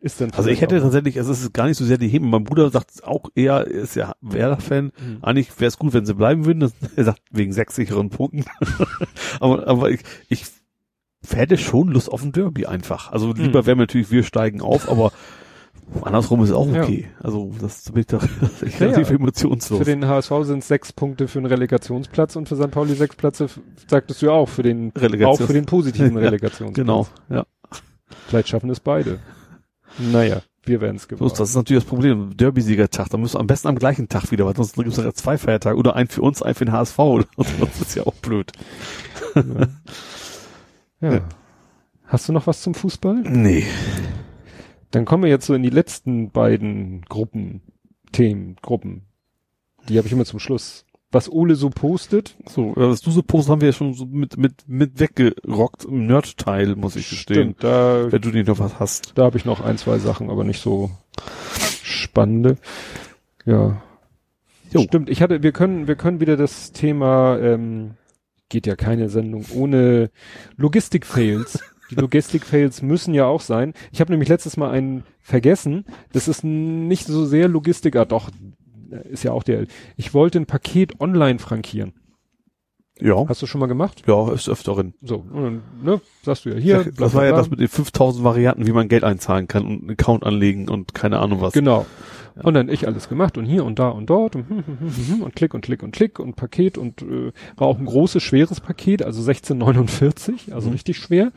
ist 0.00 0.20
dann. 0.20 0.30
Also 0.32 0.48
ich 0.50 0.60
hätte 0.60 0.80
tatsächlich, 0.80 1.18
also 1.18 1.32
es 1.32 1.40
ist 1.42 1.52
gar 1.54 1.66
nicht 1.66 1.76
so 1.76 1.84
sehr 1.84 1.98
die 1.98 2.08
Heben. 2.08 2.30
Mein 2.30 2.44
Bruder 2.44 2.70
sagt 2.70 3.04
auch 3.04 3.24
eher, 3.34 3.54
er 3.66 3.66
ist 3.66 3.96
ja 3.96 4.12
Werder-Fan. 4.20 4.86
Mhm. 4.86 5.18
Eigentlich 5.22 5.50
wäre 5.60 5.68
es 5.68 5.78
gut, 5.78 5.92
wenn 5.92 6.06
sie 6.06 6.14
bleiben 6.14 6.44
würden. 6.46 6.70
Er 6.96 7.04
sagt, 7.04 7.22
wegen 7.30 7.52
sechs 7.52 7.74
sicheren 7.74 8.10
Punkten. 8.10 8.44
aber 9.40 9.66
aber 9.66 9.90
ich, 9.90 10.00
ich 10.28 10.44
hätte 11.28 11.56
schon 11.58 11.88
Lust 11.88 12.10
auf 12.10 12.22
ein 12.22 12.32
Derby 12.32 12.66
einfach. 12.66 13.10
Also 13.12 13.32
lieber 13.32 13.62
Mhm. 13.62 13.66
wäre 13.66 13.76
mir 13.76 13.82
natürlich, 13.82 14.10
wir 14.10 14.22
steigen 14.22 14.60
auf, 14.60 14.88
aber 14.88 15.12
andersrum 16.02 16.42
ist 16.44 16.52
auch 16.52 16.68
Ja. 16.72 16.82
okay. 16.82 17.08
Also 17.22 17.50
das 17.60 17.90
bin 17.90 18.00
ich 18.00 18.06
doch 18.06 18.22
ich 18.62 18.78
Ja, 18.78 18.86
relativ 18.86 19.10
ja. 19.10 19.16
emotionslos. 19.16 19.78
Für 19.78 19.84
den 19.84 20.06
HSV 20.06 20.32
sind 20.42 20.58
es 20.60 20.68
sechs 20.68 20.92
Punkte 20.92 21.28
für 21.28 21.38
einen 21.38 21.46
Relegationsplatz 21.46 22.36
und 22.36 22.48
für 22.48 22.56
St. 22.56 22.70
Pauli 22.70 22.94
sechs 22.94 23.16
Plätze, 23.16 23.48
sagtest 23.88 24.22
du 24.22 24.26
ja 24.26 24.32
auch, 24.32 24.48
für 24.48 24.62
den, 24.62 24.92
auch 25.24 25.40
für 25.40 25.52
den 25.52 25.66
positiven 25.66 26.12
Ja, 26.14 26.20
Relegationsplatz. 26.20 26.74
genau, 26.74 27.06
ja. 27.30 27.44
Vielleicht 28.28 28.48
schaffen 28.48 28.70
es 28.70 28.80
beide. 28.80 29.18
Naja, 29.98 30.42
wir 30.64 30.80
werden 30.80 30.96
es 30.96 31.02
So, 31.02 31.08
geworden. 31.08 31.34
das 31.38 31.50
ist 31.50 31.56
natürlich 31.56 31.82
das 31.82 31.88
Problem. 31.88 32.36
Derby-Siegertag, 32.36 33.08
da 33.08 33.16
müssen 33.16 33.34
wir 33.36 33.40
am 33.40 33.46
besten 33.46 33.68
am 33.68 33.76
gleichen 33.78 34.08
Tag 34.08 34.30
wieder, 34.30 34.44
weil 34.46 34.54
sonst 34.56 34.74
gibt 34.74 34.88
es 34.88 34.96
ja 34.96 35.12
zwei 35.14 35.38
Feiertage 35.38 35.76
oder 35.76 35.96
einen 35.96 36.08
für 36.08 36.22
uns, 36.22 36.42
einen 36.42 36.54
für 36.54 36.64
den 36.66 36.72
HSV. 36.72 36.98
Das 37.36 37.80
ist 37.80 37.94
ja 37.94 38.04
auch 38.06 38.14
blöd. 38.14 38.52
Ja. 41.00 41.12
Ja. 41.14 41.20
Hast 42.06 42.28
du 42.28 42.32
noch 42.32 42.46
was 42.48 42.60
zum 42.62 42.74
Fußball? 42.74 43.22
Nee. 43.22 43.64
Dann 44.90 45.04
kommen 45.04 45.22
wir 45.22 45.30
jetzt 45.30 45.46
so 45.46 45.54
in 45.54 45.62
die 45.62 45.70
letzten 45.70 46.30
beiden 46.32 47.02
Gruppen, 47.02 47.60
Themen, 48.10 48.56
Gruppen. 48.62 49.02
Die 49.88 49.96
habe 49.96 50.06
ich 50.08 50.12
immer 50.12 50.24
zum 50.24 50.40
Schluss. 50.40 50.84
Was 51.10 51.30
Ole 51.32 51.54
so 51.54 51.70
postet, 51.70 52.36
So, 52.46 52.72
äh, 52.72 52.90
was 52.90 53.00
du 53.00 53.10
so 53.10 53.22
postest, 53.22 53.50
haben 53.50 53.60
wir 53.62 53.68
ja 53.68 53.72
schon 53.72 53.94
so 53.94 54.04
mit, 54.04 54.36
mit, 54.36 54.68
mit 54.68 55.00
weggerockt 55.00 55.84
im 55.86 56.06
Nerd-Teil, 56.06 56.76
muss 56.76 56.96
ich 56.96 57.08
gestehen. 57.08 57.54
stimmt, 57.54 57.64
da, 57.64 58.12
Wenn 58.12 58.20
du 58.20 58.28
nicht 58.28 58.46
noch 58.48 58.58
was 58.58 58.78
hast. 58.78 59.12
da 59.16 59.24
habe 59.24 59.38
ich 59.38 59.46
noch 59.46 59.60
ein, 59.60 59.78
zwei 59.78 59.98
Sachen, 59.98 60.28
aber 60.28 60.44
nicht 60.44 60.60
so 60.60 60.90
spannende. 61.82 62.58
Ja. 63.46 63.80
Jo. 64.70 64.82
Stimmt, 64.82 65.08
ich 65.08 65.22
hatte, 65.22 65.42
wir 65.42 65.52
können, 65.52 65.88
wir 65.88 65.96
können 65.96 66.20
wieder 66.20 66.36
das 66.36 66.72
Thema, 66.72 67.38
ähm, 67.38 67.92
geht 68.50 68.66
ja 68.66 68.76
keine 68.76 69.08
Sendung 69.08 69.46
ohne 69.54 70.10
Logistik-Fails. 70.58 71.58
Die 71.90 71.94
Logistik-Fails 72.00 72.82
müssen 72.82 73.14
ja 73.14 73.24
auch 73.24 73.40
sein. 73.40 73.72
Ich 73.92 74.00
habe 74.02 74.12
nämlich 74.12 74.28
letztes 74.28 74.58
Mal 74.58 74.70
einen 74.70 75.04
vergessen. 75.20 75.86
Das 76.12 76.28
ist 76.28 76.44
nicht 76.44 77.06
so 77.06 77.24
sehr 77.24 77.48
Logistik, 77.48 77.96
ah 77.96 78.04
doch, 78.04 78.30
ist 79.10 79.24
ja 79.24 79.32
auch 79.32 79.42
der. 79.42 79.66
Ich 79.96 80.14
wollte 80.14 80.38
ein 80.38 80.46
Paket 80.46 81.00
online 81.00 81.38
frankieren. 81.38 81.94
Ja. 83.00 83.24
Hast 83.28 83.42
du 83.42 83.46
schon 83.46 83.60
mal 83.60 83.66
gemacht? 83.66 84.02
Ja, 84.06 84.32
ist 84.32 84.48
öfteren. 84.48 84.94
So, 85.02 85.24
und 85.30 85.42
dann, 85.42 85.62
ne, 85.84 86.00
sagst 86.22 86.44
du 86.44 86.50
ja 86.50 86.56
hier. 86.56 86.84
das 86.84 86.94
bla, 86.94 87.14
war 87.14 87.24
ja 87.26 87.32
das 87.32 87.48
mit 87.48 87.60
den 87.60 87.68
5000 87.68 88.24
Varianten, 88.24 88.66
wie 88.66 88.72
man 88.72 88.88
Geld 88.88 89.04
einzahlen 89.04 89.46
kann 89.46 89.64
und 89.64 89.80
einen 89.82 89.90
Account 89.90 90.24
anlegen 90.24 90.68
und 90.68 90.94
keine 90.94 91.20
Ahnung 91.20 91.40
was. 91.40 91.52
Genau. 91.52 91.86
Ja. 92.34 92.42
Und 92.42 92.54
dann 92.54 92.68
ich 92.68 92.86
alles 92.86 93.08
gemacht 93.08 93.38
und 93.38 93.44
hier 93.44 93.64
und 93.64 93.78
da 93.78 93.88
und 93.88 94.10
dort 94.10 94.36
und, 94.36 94.48
hm, 94.48 94.64
hm, 94.66 94.78
hm, 94.80 95.08
hm, 95.08 95.22
und 95.22 95.36
klick 95.36 95.54
und 95.54 95.60
klick 95.60 95.82
und 95.82 95.92
klick 95.92 96.18
und 96.18 96.34
Paket 96.36 96.76
und 96.76 97.02
äh, 97.02 97.32
war 97.56 97.68
auch 97.68 97.78
ein 97.78 97.86
großes, 97.86 98.22
schweres 98.22 98.60
Paket, 98.60 99.02
also 99.02 99.20
1649, 99.22 100.52
also 100.54 100.68
Mhm. 100.68 100.72
richtig 100.72 100.98
schwer 100.98 101.32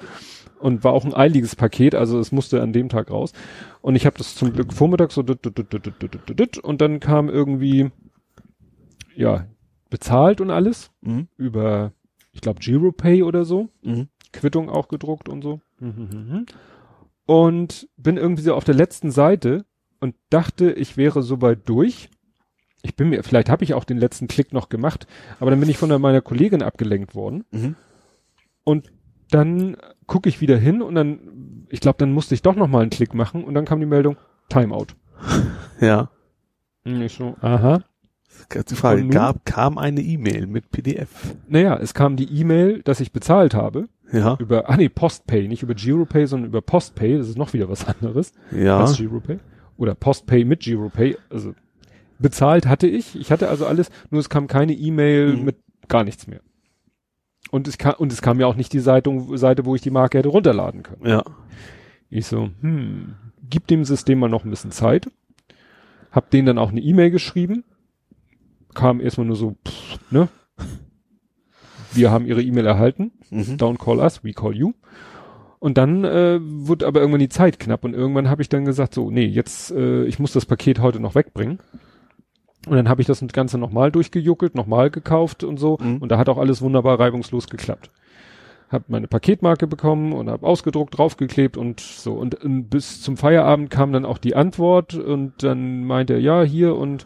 und 0.61 0.83
war 0.83 0.94
auch 0.94 1.06
ein 1.06 1.13
eiliges 1.13 1.56
Paket, 1.56 1.95
also 1.95 2.19
es 2.19 2.31
musste 2.31 2.61
an 2.61 2.74
dem 2.74 2.90
Tag 2.90 3.11
raus. 3.11 3.33
Und 3.81 3.95
ich 3.95 4.06
habe 4.06 4.17
das 4.17 4.35
zum 4.35 4.53
Glück 4.53 4.74
vormittags 4.74 5.15
so 5.15 5.24
dit, 5.24 5.44
dit, 5.44 5.58
dit, 5.58 5.74
dit, 5.74 5.85
dit, 5.85 6.29
dit, 6.29 6.40
dit, 6.40 6.58
und 6.58 6.81
dann 6.81 6.99
kam 6.99 7.29
irgendwie 7.29 7.92
ja 9.15 9.45
bezahlt 9.90 10.42
und 10.42 10.49
alles 10.49 10.90
mhm. 11.01 11.27
über 11.38 11.92
ich 12.31 12.42
glaube 12.42 12.60
Giropay 12.60 13.24
oder 13.24 13.45
so 13.45 13.69
mhm. 13.83 14.08
Quittung 14.31 14.69
auch 14.69 14.88
gedruckt 14.88 15.29
und 15.29 15.42
so 15.42 15.60
mhm, 15.79 15.88
mhm, 15.88 16.33
mhm. 16.33 16.45
und 17.26 17.90
bin 17.97 18.17
irgendwie 18.17 18.44
so 18.44 18.56
auf 18.56 18.63
der 18.63 18.76
letzten 18.76 19.11
Seite 19.11 19.65
und 19.99 20.15
dachte 20.29 20.72
ich 20.72 20.97
wäre 20.97 21.22
soweit 21.22 21.67
durch 21.67 22.10
ich 22.83 22.95
bin 22.95 23.10
mir 23.10 23.24
vielleicht 23.24 23.49
habe 23.49 23.63
ich 23.63 23.74
auch 23.74 23.83
den 23.83 23.97
letzten 23.97 24.27
Klick 24.27 24.53
noch 24.53 24.69
gemacht 24.69 25.08
aber 25.40 25.51
dann 25.51 25.60
bin 25.60 25.69
ich 25.69 25.77
von 25.77 25.90
meiner 26.01 26.22
Kollegin 26.22 26.63
abgelenkt 26.63 27.13
worden 27.13 27.44
mhm. 27.51 27.76
und 28.63 28.92
dann 29.29 29.77
gucke 30.11 30.27
ich 30.27 30.42
wieder 30.42 30.58
hin 30.58 30.81
und 30.81 30.95
dann, 30.95 31.65
ich 31.69 31.79
glaube, 31.79 31.95
dann 31.99 32.11
musste 32.11 32.35
ich 32.35 32.42
doch 32.42 32.56
noch 32.58 32.67
mal 32.67 32.81
einen 32.81 32.90
Klick 32.90 33.13
machen 33.13 33.45
und 33.45 33.53
dann 33.53 33.63
kam 33.63 33.79
die 33.79 33.85
Meldung, 33.85 34.17
Timeout. 34.49 34.88
Ja. 35.79 36.10
Und 36.85 37.01
ich 37.01 37.13
so, 37.13 37.35
aha. 37.42 37.81
Die 38.69 38.76
Frage, 38.76 39.08
gab, 39.08 39.45
kam 39.45 39.77
eine 39.77 40.01
E-Mail 40.01 40.47
mit 40.47 40.69
PDF. 40.69 41.35
Naja, 41.47 41.77
es 41.77 41.94
kam 41.94 42.17
die 42.17 42.26
E-Mail, 42.40 42.81
dass 42.83 42.99
ich 42.99 43.11
bezahlt 43.13 43.53
habe 43.56 43.88
Ja. 44.11 44.35
über, 44.40 44.69
ah 44.69 44.76
nee, 44.77 44.90
Postpay, 44.90 45.47
nicht 45.47 45.63
über 45.63 45.74
Giropay, 45.76 46.26
sondern 46.27 46.49
über 46.49 46.61
Postpay, 46.61 47.17
das 47.17 47.29
ist 47.29 47.38
noch 47.38 47.53
wieder 47.53 47.69
was 47.69 47.85
anderes. 47.88 48.33
Ja. 48.51 48.79
als 48.81 48.97
Giropay 48.97 49.40
oder 49.77 49.95
Postpay 49.95 50.44
mit 50.44 50.60
Giropay. 50.60 51.17
Also 51.29 51.53
bezahlt 52.19 52.67
hatte 52.67 52.88
ich. 52.88 53.15
Ich 53.19 53.31
hatte 53.31 53.47
also 53.49 53.65
alles, 53.65 53.90
nur 54.10 54.19
es 54.19 54.29
kam 54.29 54.47
keine 54.47 54.74
E-Mail 54.74 55.38
Mhm. 55.38 55.45
mit 55.45 55.56
gar 55.88 56.03
nichts 56.03 56.27
mehr. 56.27 56.42
Und 57.51 57.67
es 57.67 57.78
kam, 57.78 57.96
und 57.98 58.12
es 58.12 58.22
kam 58.22 58.40
ja 58.40 58.48
auch 58.48 58.56
nicht 58.56 58.74
die 58.74 58.80
Seite, 58.80 59.12
Seite, 59.35 59.66
wo 59.66 59.76
ich 59.76 59.82
die 59.82 59.92
Marke 59.92 60.17
hätte 60.17 60.30
runterladen 60.30 60.84
können. 60.84 61.06
Ja. 61.06 61.24
Ich 62.10 62.26
so, 62.26 62.50
hm, 62.62 63.16
gib 63.50 63.67
dem 63.67 63.84
System 63.84 64.19
mal 64.19 64.30
noch 64.30 64.46
ein 64.46 64.50
bisschen 64.50 64.72
Zeit. 64.72 65.12
Hab 66.12 66.32
denen 66.32 66.48
dann 66.48 66.58
auch 66.58 66.72
eine 66.72 66.82
E-Mail 66.82 67.12
geschrieben. 67.12 67.64
Kam 68.74 69.01
erstmal 69.01 69.28
nur 69.28 69.35
so, 69.35 69.58
pff, 69.67 70.00
ne? 70.12 70.30
Wir 71.94 72.10
haben 72.10 72.26
ihre 72.26 72.42
E-Mail 72.42 72.66
erhalten. 72.66 73.12
Mhm. 73.30 73.58
Don't 73.58 73.78
call 73.78 74.00
us, 74.00 74.24
we 74.24 74.34
call 74.34 74.56
you. 74.56 74.74
Und 75.60 75.78
dann 75.78 76.06
äh, 76.06 76.40
wurde 76.42 76.88
aber 76.88 77.01
irgendwann 77.01 77.19
die 77.19 77.30
Zeit 77.30 77.60
knapp 77.60 77.84
und 77.84 77.94
irgendwann 77.94 78.30
habe 78.30 78.42
ich 78.42 78.50
dann 78.50 78.66
gesagt, 78.66 78.94
so, 78.96 79.12
nee, 79.12 79.26
jetzt, 79.26 79.72
äh, 79.72 80.06
ich 80.06 80.19
muss 80.19 80.32
das 80.32 80.46
Paket 80.46 80.80
heute 80.80 81.00
noch 81.00 81.16
wegbringen. 81.16 81.60
Und 82.67 82.76
dann 82.76 82.90
habe 82.90 83.01
ich 83.01 83.08
das 83.08 83.26
Ganze 83.33 83.58
nochmal 83.58 83.92
durchgejuckelt, 83.92 84.56
nochmal 84.56 84.92
gekauft 84.92 85.44
und 85.44 85.58
so. 85.58 85.77
Mhm. 85.81 85.97
Und 85.97 86.11
da 86.11 86.17
hat 86.17 86.29
auch 86.29 86.38
alles 86.38 86.61
wunderbar 86.61 86.99
reibungslos 86.99 87.47
geklappt. 87.47 87.90
Hab 88.69 88.88
meine 88.88 89.08
Paketmarke 89.08 89.67
bekommen 89.67 90.13
und 90.13 90.29
habe 90.29 90.45
ausgedruckt, 90.45 90.97
draufgeklebt 90.97 91.58
und 91.58 91.79
so. 91.79 92.13
Und, 92.13 92.38
ähm, 92.44 92.65
bis 92.65 93.01
zum 93.01 93.17
Feierabend 93.17 93.69
kam 93.69 93.92
dann 93.92 94.06
auch 94.06 94.17
die 94.17 94.35
Antwort 94.35 94.94
und 94.94 95.44
dann 95.44 95.83
meinte 95.85 96.13
er, 96.13 96.19
ja, 96.19 96.44
hier 96.44 96.76
und 96.76 97.06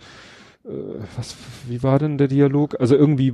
äh, 0.65 0.69
was, 1.15 1.35
wie 1.67 1.81
war 1.81 1.99
denn 1.99 2.17
der 2.17 2.27
Dialog? 2.27 2.79
Also 2.79 2.95
irgendwie 2.95 3.33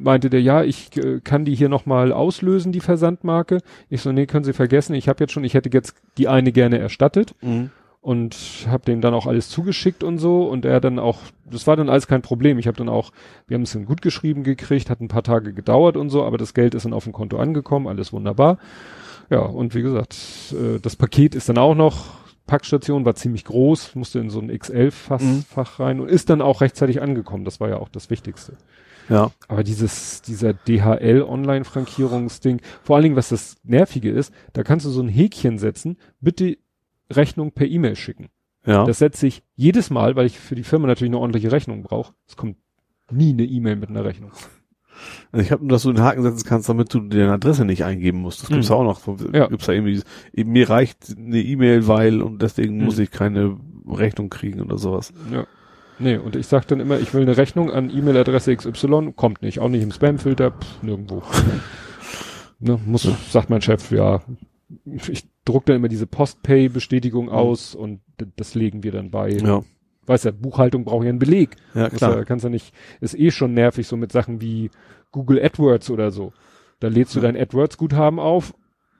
meinte 0.00 0.30
der, 0.30 0.40
ja, 0.40 0.62
ich 0.62 0.96
äh, 0.96 1.20
kann 1.20 1.44
die 1.44 1.54
hier 1.54 1.68
nochmal 1.68 2.12
auslösen, 2.12 2.72
die 2.72 2.80
Versandmarke. 2.80 3.58
Ich 3.90 4.00
so, 4.00 4.12
nee, 4.12 4.26
können 4.26 4.44
Sie 4.44 4.52
vergessen, 4.52 4.94
ich 4.94 5.08
habe 5.08 5.22
jetzt 5.22 5.32
schon, 5.32 5.44
ich 5.44 5.54
hätte 5.54 5.70
jetzt 5.72 5.94
die 6.18 6.28
eine 6.28 6.52
gerne 6.52 6.78
erstattet 6.78 7.34
Mhm. 7.42 7.70
Und 8.02 8.66
habe 8.68 8.84
dem 8.84 9.00
dann 9.00 9.14
auch 9.14 9.26
alles 9.26 9.48
zugeschickt 9.48 10.02
und 10.02 10.18
so 10.18 10.48
und 10.48 10.64
er 10.64 10.80
dann 10.80 10.98
auch, 10.98 11.20
das 11.48 11.68
war 11.68 11.76
dann 11.76 11.88
alles 11.88 12.08
kein 12.08 12.20
Problem. 12.20 12.58
Ich 12.58 12.66
habe 12.66 12.76
dann 12.76 12.88
auch, 12.88 13.12
wir 13.46 13.54
haben 13.54 13.62
es 13.62 13.72
dann 13.72 13.84
gut 13.84 14.02
geschrieben 14.02 14.42
gekriegt, 14.42 14.90
hat 14.90 15.00
ein 15.00 15.06
paar 15.06 15.22
Tage 15.22 15.54
gedauert 15.54 15.96
und 15.96 16.10
so, 16.10 16.24
aber 16.24 16.36
das 16.36 16.52
Geld 16.52 16.74
ist 16.74 16.84
dann 16.84 16.94
auf 16.94 17.04
dem 17.04 17.12
Konto 17.12 17.38
angekommen, 17.38 17.86
alles 17.86 18.12
wunderbar. 18.12 18.58
Ja, 19.30 19.38
und 19.38 19.76
wie 19.76 19.82
gesagt, 19.82 20.16
äh, 20.52 20.80
das 20.80 20.96
Paket 20.96 21.36
ist 21.36 21.48
dann 21.48 21.58
auch 21.58 21.76
noch, 21.76 22.06
Packstation 22.48 23.04
war 23.04 23.14
ziemlich 23.14 23.44
groß, 23.44 23.94
musste 23.94 24.18
in 24.18 24.30
so 24.30 24.40
ein 24.40 24.48
XL-Fach 24.48 25.20
Mhm. 25.20 25.44
Fach 25.48 25.78
rein 25.78 26.00
und 26.00 26.10
ist 26.10 26.28
dann 26.28 26.42
auch 26.42 26.60
rechtzeitig 26.60 27.00
angekommen. 27.00 27.44
Das 27.44 27.60
war 27.60 27.68
ja 27.68 27.76
auch 27.76 27.88
das 27.88 28.10
Wichtigste. 28.10 28.54
Ja. 29.08 29.30
Aber 29.46 29.62
dieses, 29.62 30.22
dieser 30.22 30.54
DHL-Online-Frankierungsding, 30.54 32.62
vor 32.82 32.96
allen 32.96 33.04
Dingen, 33.04 33.16
was 33.16 33.28
das 33.28 33.58
Nervige 33.62 34.10
ist, 34.10 34.34
da 34.54 34.64
kannst 34.64 34.86
du 34.86 34.90
so 34.90 35.02
ein 35.02 35.08
Häkchen 35.08 35.58
setzen, 35.58 35.98
bitte 36.20 36.56
Rechnung 37.10 37.52
per 37.52 37.66
E-Mail 37.66 37.96
schicken. 37.96 38.28
Ja. 38.64 38.84
Das 38.84 38.98
setze 38.98 39.26
ich 39.26 39.42
jedes 39.56 39.90
Mal, 39.90 40.14
weil 40.16 40.26
ich 40.26 40.38
für 40.38 40.54
die 40.54 40.62
Firma 40.62 40.86
natürlich 40.86 41.10
eine 41.10 41.18
ordentliche 41.18 41.50
Rechnung 41.50 41.82
brauche. 41.82 42.14
Es 42.28 42.36
kommt 42.36 42.56
nie 43.10 43.32
eine 43.32 43.44
E-Mail 43.44 43.76
mit 43.76 43.90
einer 43.90 44.04
Rechnung. 44.04 44.30
Also 45.32 45.44
ich 45.44 45.50
habe 45.50 45.62
nur, 45.64 45.70
dass 45.72 45.82
du 45.82 45.92
den 45.92 46.02
Haken 46.04 46.22
setzen 46.22 46.46
kannst, 46.46 46.68
damit 46.68 46.92
du 46.94 47.00
deine 47.00 47.32
Adresse 47.32 47.64
nicht 47.64 47.84
eingeben 47.84 48.18
musst. 48.20 48.42
Das 48.42 48.50
gibt's 48.50 48.68
Hm. 48.68 48.76
auch 48.76 48.84
noch. 48.84 49.32
Ja. 49.32 49.48
Gibt's 49.48 49.66
da 49.66 49.72
irgendwie, 49.72 50.00
eben, 50.32 50.52
mir 50.52 50.68
reicht 50.70 51.14
eine 51.16 51.40
E-Mail, 51.40 51.88
weil 51.88 52.22
und 52.22 52.40
deswegen 52.42 52.78
Hm. 52.78 52.84
muss 52.84 52.98
ich 52.98 53.10
keine 53.10 53.56
Rechnung 53.86 54.30
kriegen 54.30 54.60
oder 54.60 54.78
sowas. 54.78 55.12
Ja. 55.32 55.44
Nee, 55.98 56.16
und 56.16 56.36
ich 56.36 56.46
sag 56.46 56.66
dann 56.68 56.80
immer, 56.80 56.98
ich 57.00 57.12
will 57.14 57.22
eine 57.22 57.36
Rechnung 57.36 57.70
an 57.70 57.90
E-Mail-Adresse 57.90 58.56
XY, 58.56 59.12
kommt 59.14 59.42
nicht, 59.42 59.58
auch 59.60 59.68
nicht 59.68 59.82
im 59.82 59.92
Spamfilter, 59.92 60.52
nirgendwo. 60.82 61.22
ne, 62.60 62.78
muss, 62.86 63.08
sagt 63.30 63.50
mein 63.50 63.62
Chef, 63.62 63.90
ja. 63.90 64.20
Ich 64.84 65.24
druck 65.44 65.66
dann 65.66 65.76
immer 65.76 65.88
diese 65.88 66.06
Postpay-Bestätigung 66.06 67.28
aus 67.28 67.74
und 67.74 68.00
das 68.36 68.54
legen 68.54 68.82
wir 68.82 68.92
dann 68.92 69.10
bei. 69.10 69.34
Mhm. 69.34 69.46
Ja, 69.46 69.62
Weiß 70.06 70.24
ja, 70.24 70.32
Buchhaltung 70.32 70.84
braucht 70.84 71.04
ja 71.04 71.10
einen 71.10 71.18
Beleg. 71.20 71.56
ja 71.74 71.88
klar. 71.88 72.16
Ja, 72.16 72.24
kannst 72.24 72.44
ja 72.44 72.50
nicht, 72.50 72.74
ist 73.00 73.18
eh 73.18 73.30
schon 73.30 73.54
nervig, 73.54 73.86
so 73.86 73.96
mit 73.96 74.10
Sachen 74.12 74.40
wie 74.40 74.70
Google 75.12 75.40
AdWords 75.44 75.90
oder 75.90 76.10
so. 76.10 76.32
Da 76.80 76.88
lädst 76.88 77.14
du 77.14 77.20
dein 77.20 77.36
AdWords-Guthaben 77.36 78.18
auf 78.18 78.52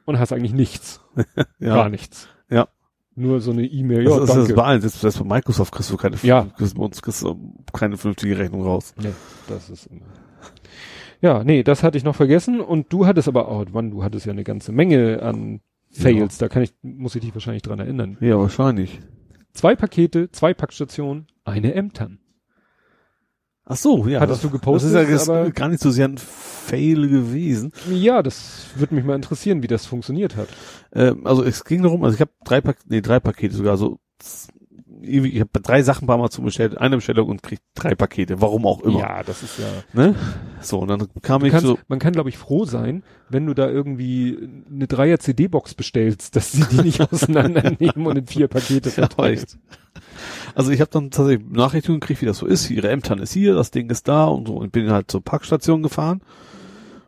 und 0.05 0.19
hast 0.21 0.33
eigentlich 0.33 0.53
nichts. 0.55 1.01
ja. 1.59 1.75
Gar 1.75 1.89
nichts. 1.89 2.29
Ja. 2.51 2.69
Nur 3.15 3.41
so 3.41 3.51
eine 3.51 3.65
E-Mail, 3.67 4.05
Das 4.05 4.15
ja, 4.17 4.21
ist 4.23 4.29
das 4.29 4.37
danke. 4.37 4.55
bei 4.55 4.63
allen. 4.63 4.81
Selbst 4.81 5.01
selbst 5.01 5.19
bei 5.19 5.25
Microsoft 5.37 5.73
kriegst 5.73 5.91
du 5.91 5.97
keine, 5.97 6.17
Ja. 6.23 6.47
kriegst, 6.57 6.79
uns 6.79 7.03
kriegst 7.03 7.23
du 7.23 7.53
keine 7.73 7.97
vernünftige 7.97 8.39
Rechnung 8.39 8.63
raus. 8.63 8.95
Nee, 8.97 9.13
das 9.49 9.71
ist 9.71 9.87
immer. 9.87 10.07
Ja, 11.21 11.45
nee, 11.45 11.63
das 11.63 11.83
hatte 11.83 11.99
ich 11.99 12.05
noch 12.05 12.17
vergessen 12.17 12.61
und 12.61 12.93
du 12.93 13.07
hattest 13.07 13.29
aber 13.29 13.49
auch, 13.49 13.69
Mann, 13.71 13.91
du 13.91 14.03
hattest 14.03 14.27
ja 14.27 14.33
eine 14.33 14.45
ganze 14.45 14.73
Menge 14.73 15.23
an 15.23 15.61
Fails, 15.93 16.39
da 16.39 16.49
kann 16.49 16.63
ich, 16.63 16.73
muss 16.83 17.15
ich 17.15 17.21
dich 17.21 17.35
wahrscheinlich 17.35 17.63
dran 17.63 17.79
erinnern. 17.79 18.17
Ja, 18.21 18.39
wahrscheinlich. 18.39 19.01
Zwei 19.53 19.77
Pakete, 19.77 20.31
zwei 20.31 20.55
Packstationen, 20.55 21.27
eine 21.45 21.75
Ämtern. 21.75 22.19
Ach 23.65 23.77
so, 23.77 24.07
ja. 24.09 24.21
Hattest 24.21 24.43
das, 24.43 24.51
du 24.51 24.59
gepostet, 24.59 24.95
Das 24.95 25.09
ist 25.09 25.29
ja 25.29 25.35
aber- 25.35 25.51
gar 25.51 25.69
nicht 25.69 25.81
so 25.83 25.91
sehr 25.91 26.09
ein 26.09 26.19
Fail 26.19 27.09
gewesen. 27.09 27.73
Ja, 27.91 28.23
das 28.23 28.67
würde 28.75 28.95
mich 28.95 29.05
mal 29.05 29.15
interessieren, 29.15 29.63
wie 29.63 29.69
das 29.69 29.87
funktioniert 29.87 30.37
hat. 30.37 30.49
Ähm, 30.93 31.27
also 31.27 31.45
es 31.45 31.65
ging 31.65 31.83
darum, 31.83 32.03
also 32.03 32.15
ich 32.15 32.21
habe 32.21 32.33
drei 32.45 32.61
Pak 32.61 32.79
nee, 32.89 33.01
drei 33.01 33.21
Pakete 33.21 33.55
sogar 33.55 33.77
so 35.05 35.25
ich 35.25 35.41
habe 35.41 35.51
drei 35.61 35.83
Sachen 35.83 36.07
bei 36.07 36.15
Amazon 36.15 36.45
bestellt, 36.45 36.79
eine 36.79 36.97
Bestellung 36.97 37.29
und 37.29 37.43
krieg 37.43 37.61
drei 37.75 37.95
Pakete, 37.95 38.41
warum 38.41 38.67
auch 38.67 38.81
immer. 38.83 39.01
Ja, 39.01 39.23
das 39.23 39.43
ist 39.43 39.59
ja. 39.59 39.67
Ne? 39.93 40.15
So, 40.61 40.79
und 40.79 40.89
dann 40.89 41.09
kam 41.23 41.41
Du 41.41 41.47
ich 41.47 41.53
kannst, 41.53 41.67
so, 41.67 41.79
Man 41.89 41.99
kann, 41.99 42.13
glaube 42.13 42.29
ich, 42.29 42.39
froh 42.39 42.65
sein, 42.65 43.03
wenn 43.29 43.47
du 43.47 43.55
da 43.55 43.69
irgendwie 43.69 44.39
eine 44.71 44.87
Dreier 44.87 45.19
CD-Box 45.19 45.75
bestellst, 45.75 46.37
dass 46.37 46.53
sie 46.53 46.65
die 46.65 46.83
nicht 46.83 47.01
auseinandernehmen 47.13 48.07
und 48.07 48.17
in 48.17 48.27
vier 48.27 48.49
Pakete 48.49 48.91
verteilen. 48.91 49.45
Also 50.55 50.71
ich 50.71 50.81
habe 50.81 50.91
dann 50.91 51.11
tatsächlich 51.11 51.49
Nachrichten 51.51 51.95
gekriegt, 51.95 52.23
wie 52.23 52.27
das 52.27 52.39
so 52.39 52.47
ist. 52.47 52.71
Ihre 52.71 52.91
Ämtern 52.91 53.19
ist 53.19 53.33
hier, 53.33 53.55
das 53.55 53.71
Ding 53.71 53.91
ist 53.91 54.09
da 54.09 54.27
und 54.27 54.49
so. 54.49 54.57
Und 54.57 54.73
bin 54.73 54.91
halt 54.91 55.11
zur 55.11 55.23
Packstation 55.23 55.83
gefahren. 55.83 56.21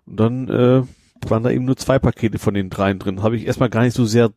Und 0.07 0.21
dann 0.21 0.49
äh, 0.49 0.83
waren 1.31 1.43
da 1.43 1.51
eben 1.51 1.65
nur 1.65 1.77
zwei 1.77 1.99
Pakete 1.99 2.39
von 2.39 2.55
den 2.55 2.71
dreien 2.71 2.99
drin. 2.99 3.23
Habe 3.23 3.37
ich 3.37 3.47
erstmal 3.47 3.71
gar 3.71 3.83
nicht 3.83 3.94
so 3.94 4.05
sehr 4.05 4.31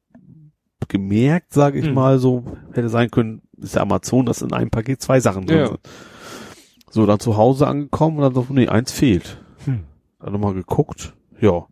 gemerkt, 0.88 1.54
sage 1.54 1.80
ich 1.80 1.86
Hm. 1.86 1.94
mal. 1.94 2.20
So 2.20 2.44
hätte 2.74 2.90
sein 2.90 3.10
können, 3.12 3.42
ist 3.58 3.76
ja 3.76 3.82
Amazon, 3.82 4.26
dass 4.26 4.42
in 4.42 4.54
einem 4.54 4.70
Paket 4.70 5.02
zwei 5.02 5.20
Sachen 5.20 5.46
drin 5.46 5.58
Ja. 5.60 5.68
sind. 5.68 5.80
So, 6.90 7.06
dann 7.06 7.20
zu 7.20 7.36
Hause 7.38 7.68
angekommen 7.68 8.18
und 8.18 8.24
dann 8.24 8.34
so, 8.34 8.46
nee, 8.50 8.68
eins 8.68 8.92
fehlt. 8.92 9.44
Hm. 9.66 9.82
Dann 10.20 10.34
nochmal 10.34 10.54
geguckt. 10.54 11.14
Ja. 11.42 11.68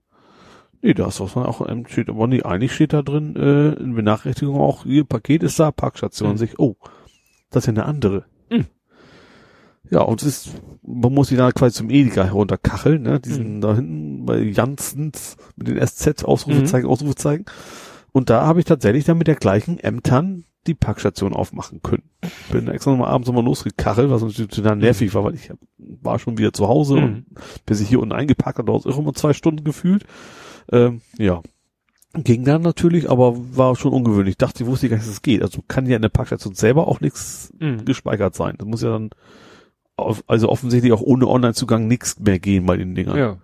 Nee, 0.81 0.93
da 0.93 1.07
ist 1.07 1.19
was 1.19 1.35
auch 1.35 1.67
ähm, 1.67 1.85
steht, 1.87 2.09
aber 2.09 2.27
nee, 2.27 2.43
eigentlich 2.43 2.73
steht 2.73 2.93
da 2.93 3.01
drin, 3.01 3.35
äh, 3.35 3.69
in 3.81 3.95
Benachrichtigung 3.95 4.59
auch, 4.59 4.85
ihr 4.85 5.03
Paket 5.03 5.41
ist 5.41 5.59
da, 5.59 5.71
Parkstation 5.71 6.33
Mhm. 6.33 6.37
sich, 6.37 6.59
oh, 6.59 6.75
das 7.49 7.63
ist 7.63 7.67
ja 7.67 7.73
eine 7.73 7.85
andere. 7.85 8.25
Mhm. 8.51 8.65
Ja, 9.89 10.01
und 10.01 10.21
es 10.21 10.27
ist, 10.27 10.49
man 10.83 11.13
muss 11.13 11.29
die 11.29 11.35
da 11.37 11.51
quasi 11.51 11.75
zum 11.75 11.89
Edeka 11.89 12.23
herunterkacheln, 12.25 13.01
ne, 13.03 13.19
diesen 13.19 13.57
Mhm. 13.57 13.61
da 13.61 13.75
hinten 13.75 14.25
bei 14.25 14.39
Janssens 14.39 15.37
mit 15.55 15.67
den 15.67 15.77
SZ 15.79 16.23
Ausrufezeichen, 16.25 16.87
Ausrufezeichen. 16.87 17.45
Und 18.15 18.29
da 18.29 18.45
habe 18.45 18.59
ich 18.59 18.65
tatsächlich 18.65 19.03
dann 19.03 19.17
mit 19.17 19.27
der 19.27 19.35
gleichen 19.35 19.77
Ämtern 19.77 20.45
die 20.67 20.73
Packstation 20.73 21.33
aufmachen 21.33 21.81
können. 21.83 22.03
Bin 22.49 22.69
extra 22.69 22.91
nochmal 22.91 23.09
abends 23.09 23.27
nochmal 23.27 23.43
losgekachelt, 23.43 24.09
was 24.09 24.21
natürlich 24.21 24.51
total 24.51 24.77
nervig 24.77 25.13
war, 25.13 25.25
weil 25.25 25.35
ich 25.35 25.51
war 25.77 26.17
schon 26.17 26.37
wieder 26.37 26.53
zu 26.53 26.69
Hause 26.69 26.95
Mhm. 26.95 27.03
und 27.03 27.25
bis 27.65 27.81
ich 27.81 27.89
hier 27.89 27.99
unten 27.99 28.13
eingepackt 28.13 28.57
habe, 28.57 28.67
dauert 28.67 28.85
es 28.85 28.93
auch 28.93 28.97
immer 28.97 29.13
zwei 29.13 29.33
Stunden 29.33 29.65
gefühlt. 29.65 30.05
Ähm, 30.71 31.01
ja. 31.17 31.41
Ging 32.13 32.45
dann 32.45 32.61
natürlich, 32.61 33.09
aber 33.09 33.35
war 33.57 33.75
schon 33.75 33.91
ungewöhnlich. 33.91 34.37
Dachte, 34.37 34.63
ich 34.63 34.69
wusste 34.69 34.87
gar 34.87 34.95
nicht, 34.95 35.05
dass 35.07 35.13
es 35.15 35.21
geht. 35.21 35.41
Also 35.43 35.61
kann 35.67 35.85
ja 35.85 35.97
in 35.97 36.01
der 36.01 36.07
Packstation 36.07 36.55
selber 36.55 36.87
auch 36.87 37.01
nichts 37.01 37.51
Mhm. 37.59 37.83
gespeichert 37.83 38.33
sein. 38.33 38.55
Das 38.57 38.65
muss 38.65 38.81
ja 38.81 38.91
dann, 38.91 39.09
auf, 39.97 40.23
also 40.25 40.47
offensichtlich 40.47 40.93
auch 40.93 41.01
ohne 41.01 41.27
Online-Zugang 41.27 41.85
nichts 41.87 42.17
mehr 42.17 42.39
gehen 42.39 42.65
bei 42.65 42.77
den 42.77 42.95
Dingern. 42.95 43.17
Ja. 43.17 43.37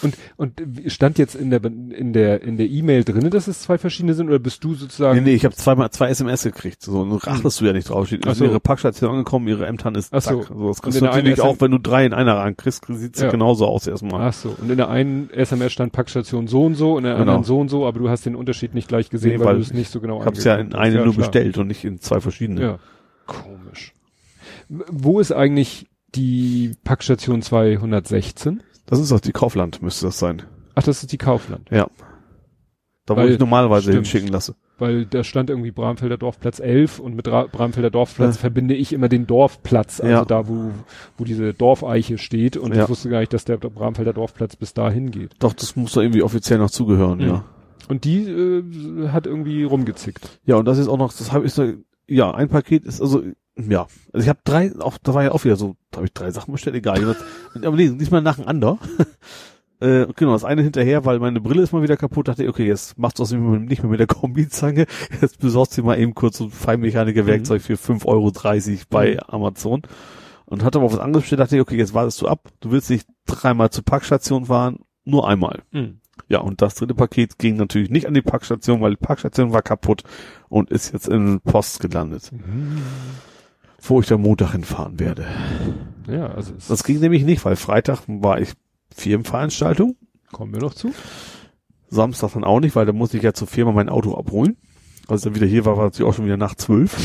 Und, 0.00 0.16
und 0.36 0.60
stand 0.86 1.18
jetzt 1.18 1.34
in 1.34 1.50
der, 1.50 1.62
in 1.64 2.12
der, 2.14 2.42
in 2.42 2.56
der 2.56 2.66
E-Mail 2.66 3.04
drinne, 3.04 3.28
dass 3.30 3.46
es 3.46 3.60
zwei 3.60 3.76
verschiedene 3.76 4.14
sind, 4.14 4.28
oder 4.28 4.38
bist 4.38 4.64
du 4.64 4.74
sozusagen? 4.74 5.18
Nee, 5.18 5.30
nee, 5.30 5.34
ich 5.34 5.44
habe 5.44 5.54
zweimal 5.54 5.90
zwei 5.90 6.08
SMS 6.08 6.44
gekriegt. 6.44 6.82
So, 6.82 7.00
und 7.02 7.28
achtest 7.28 7.60
du 7.60 7.66
ja 7.66 7.72
nicht 7.74 7.90
drauf. 7.90 8.06
Steht, 8.06 8.24
so. 8.24 8.44
ihre 8.44 8.58
Packstation 8.58 9.10
angekommen, 9.10 9.46
ihre 9.48 9.66
Ämtern 9.66 9.94
ist 9.94 10.12
Ach 10.14 10.22
so. 10.22 10.40
zack. 10.40 10.48
So, 10.48 10.68
das 10.68 10.80
kriegst 10.82 11.00
du 11.00 11.04
natürlich 11.04 11.40
auch, 11.42 11.60
wenn 11.60 11.70
du 11.72 11.78
drei 11.78 12.06
in 12.06 12.14
einer 12.14 12.36
rankriegst, 12.36 12.86
sieht's 12.88 13.20
Ja. 13.20 13.30
genauso 13.30 13.66
aus 13.66 13.86
erstmal. 13.86 14.28
Ach 14.28 14.32
so. 14.32 14.56
Und 14.60 14.70
in 14.70 14.76
der 14.78 14.88
einen 14.88 15.28
SMS 15.30 15.72
stand 15.72 15.92
Packstation 15.92 16.46
so 16.46 16.64
und 16.64 16.74
so, 16.74 16.96
in 16.96 17.04
der 17.04 17.12
Genau. 17.12 17.22
anderen 17.22 17.44
so 17.44 17.60
und 17.60 17.68
so, 17.68 17.86
aber 17.86 17.98
du 17.98 18.08
hast 18.08 18.24
den 18.24 18.34
Unterschied 18.34 18.74
nicht 18.74 18.88
gleich 18.88 19.10
gesehen, 19.10 19.32
Nee, 19.32 19.38
weil, 19.40 19.46
weil 19.46 19.54
du 19.56 19.60
es 19.62 19.72
nicht 19.74 19.90
so 19.90 20.00
genau 20.00 20.20
Ich 20.20 20.26
hab's 20.26 20.44
ja 20.44 20.56
in 20.56 20.74
eine 20.74 20.96
Ja, 20.96 21.04
nur 21.04 21.12
klar. 21.14 21.26
bestellt 21.26 21.58
und 21.58 21.66
nicht 21.66 21.84
in 21.84 22.00
zwei 22.00 22.20
verschiedene. 22.20 22.60
Ja. 22.62 22.78
Komisch. 23.26 23.92
Wo 24.68 25.20
ist 25.20 25.32
eigentlich 25.32 25.86
die 26.14 26.74
Packstation 26.84 27.42
216? 27.42 28.62
Das 28.92 29.00
ist 29.00 29.10
doch 29.10 29.20
die 29.20 29.32
Kaufland, 29.32 29.80
müsste 29.80 30.04
das 30.04 30.18
sein. 30.18 30.42
Ach, 30.74 30.82
das 30.82 31.02
ist 31.02 31.12
die 31.12 31.16
Kaufland. 31.18 31.70
Da, 31.70 31.86
wo 33.06 33.16
Weil- 33.16 33.30
ich 33.30 33.38
normalerweise 33.38 33.84
stimmt. 33.84 33.94
hinschicken 34.06 34.28
lasse. 34.28 34.54
Weil 34.78 35.06
da 35.06 35.24
stand 35.24 35.48
irgendwie 35.48 35.70
Bramfelder 35.70 36.18
Dorfplatz 36.18 36.60
11 36.60 36.98
und 36.98 37.14
mit 37.16 37.26
Ra 37.26 37.46
Bramfelder 37.50 37.88
Dorfplatz 37.90 38.34
Ja. 38.36 38.40
verbinde 38.42 38.74
ich 38.74 38.92
immer 38.92 39.08
den 39.08 39.26
Dorfplatz, 39.26 39.98
also 40.00 40.12
Ja. 40.12 40.24
da, 40.26 40.46
wo, 40.46 40.72
wo 41.16 41.24
diese 41.24 41.54
Dorfeiche 41.54 42.18
steht 42.18 42.58
und 42.58 42.74
Ja. 42.74 42.82
ich 42.84 42.88
wusste 42.90 43.08
gar 43.08 43.20
nicht, 43.20 43.32
dass 43.32 43.46
der 43.46 43.56
Bramfelder 43.56 44.12
Dorfplatz 44.12 44.56
bis 44.56 44.74
dahin 44.74 45.10
geht. 45.10 45.36
Doch, 45.38 45.54
das 45.54 45.74
muss 45.74 45.92
da 45.94 46.02
irgendwie 46.02 46.22
offiziell 46.22 46.58
noch 46.58 46.70
zugehören, 46.70 47.18
Mhm. 47.20 47.24
ja. 47.26 47.44
Und 47.88 48.04
die 48.04 48.24
äh, 48.28 49.08
hat 49.08 49.26
irgendwie 49.26 49.64
rumgezickt. 49.64 50.38
Ja, 50.44 50.56
und 50.56 50.66
das 50.66 50.76
ist 50.76 50.88
auch 50.88 50.98
noch, 50.98 51.12
das 51.14 51.32
habe 51.32 51.46
ich 51.46 51.54
so, 51.54 51.72
ja, 52.06 52.30
ein 52.34 52.48
Paket 52.50 52.84
ist 52.84 53.00
also, 53.00 53.22
ja, 53.56 53.86
also 54.12 54.24
ich 54.24 54.28
habe 54.28 54.40
drei, 54.44 54.72
auch 54.78 54.98
da 55.02 55.14
war 55.14 55.24
ja 55.24 55.32
auch 55.32 55.44
wieder 55.44 55.56
so, 55.56 55.76
da 55.90 55.96
habe 55.98 56.06
ich 56.06 56.12
drei 56.12 56.30
Sachen 56.30 56.52
bestellt, 56.52 56.76
egal. 56.76 56.98
jedenfalls- 56.98 57.24
aber 57.66 57.76
nee, 57.76 57.90
diesmal 57.90 58.22
nacheinander. 58.22 58.78
äh, 59.80 60.06
genau, 60.16 60.32
das 60.32 60.44
eine 60.44 60.62
hinterher, 60.62 61.04
weil 61.04 61.18
meine 61.18 61.40
Brille 61.40 61.62
ist 61.62 61.72
mal 61.72 61.82
wieder 61.82 61.96
kaputt, 61.96 62.28
dachte 62.28 62.44
ich, 62.44 62.48
okay, 62.48 62.66
jetzt 62.66 62.98
macht's 62.98 63.18
das 63.18 63.30
nicht 63.32 63.82
mehr 63.82 63.90
mit 63.90 64.00
der 64.00 64.06
Kombizange, 64.06 64.86
jetzt 65.20 65.38
besorgst 65.38 65.76
du 65.76 65.82
mal 65.82 65.98
eben 65.98 66.14
kurz 66.14 66.38
so 66.38 66.44
ein 66.44 66.50
Feinmechaniker-Werkzeug 66.50 67.60
für 67.62 67.74
5,30 67.74 68.06
Euro 68.06 68.32
bei 68.90 69.12
Mhm. 69.14 69.18
Amazon. 69.28 69.82
Und 70.46 70.64
hatte 70.64 70.78
aber 70.78 70.92
was 70.92 70.98
anderes 70.98 71.22
bestellt, 71.22 71.40
dachte 71.40 71.56
ich, 71.56 71.62
okay, 71.62 71.76
jetzt 71.76 71.94
wartest 71.94 72.20
du 72.20 72.28
ab, 72.28 72.48
du 72.60 72.70
willst 72.70 72.90
nicht 72.90 73.06
dreimal 73.26 73.70
zur 73.70 73.84
Packstation 73.84 74.46
fahren, 74.46 74.80
nur 75.04 75.26
einmal. 75.26 75.62
Mhm. 75.72 76.00
Ja, 76.28 76.40
und 76.40 76.60
das 76.62 76.74
dritte 76.74 76.94
Paket 76.94 77.38
ging 77.38 77.56
natürlich 77.56 77.88
nicht 77.90 78.06
an 78.06 78.14
die 78.14 78.22
Packstation, 78.22 78.80
weil 78.82 78.90
die 78.92 78.96
Packstation 79.04 79.52
war 79.52 79.62
kaputt 79.62 80.02
und 80.48 80.70
ist 80.70 80.92
jetzt 80.92 81.08
in 81.08 81.40
Post 81.40 81.80
gelandet, 81.80 82.30
wo 83.84 84.00
ich 84.00 84.06
dann 84.06 84.22
Montag 84.22 84.52
hinfahren 84.52 84.98
werde. 85.00 85.26
Ja, 86.08 86.28
also 86.28 86.52
Das 86.68 86.84
ging 86.84 87.00
nämlich 87.00 87.24
nicht, 87.24 87.44
weil 87.44 87.56
Freitag 87.56 88.00
war 88.06 88.40
ich 88.40 88.52
Firmenveranstaltung, 88.94 89.96
kommen 90.30 90.52
wir 90.54 90.60
noch 90.60 90.74
zu. 90.74 90.92
Samstag 91.88 92.32
dann 92.32 92.44
auch 92.44 92.60
nicht, 92.60 92.74
weil 92.76 92.86
da 92.86 92.92
musste 92.92 93.16
ich 93.18 93.22
ja 93.22 93.34
zur 93.34 93.48
Firma 93.48 93.72
mein 93.72 93.88
Auto 93.88 94.14
abholen. 94.16 94.56
Als 95.08 95.26
er 95.26 95.34
wieder 95.34 95.46
hier 95.46 95.64
war, 95.64 95.76
war 95.76 95.88
es 95.90 96.00
auch 96.00 96.14
schon 96.14 96.24
wieder 96.24 96.36
nach 96.36 96.54
zwölf. 96.54 96.96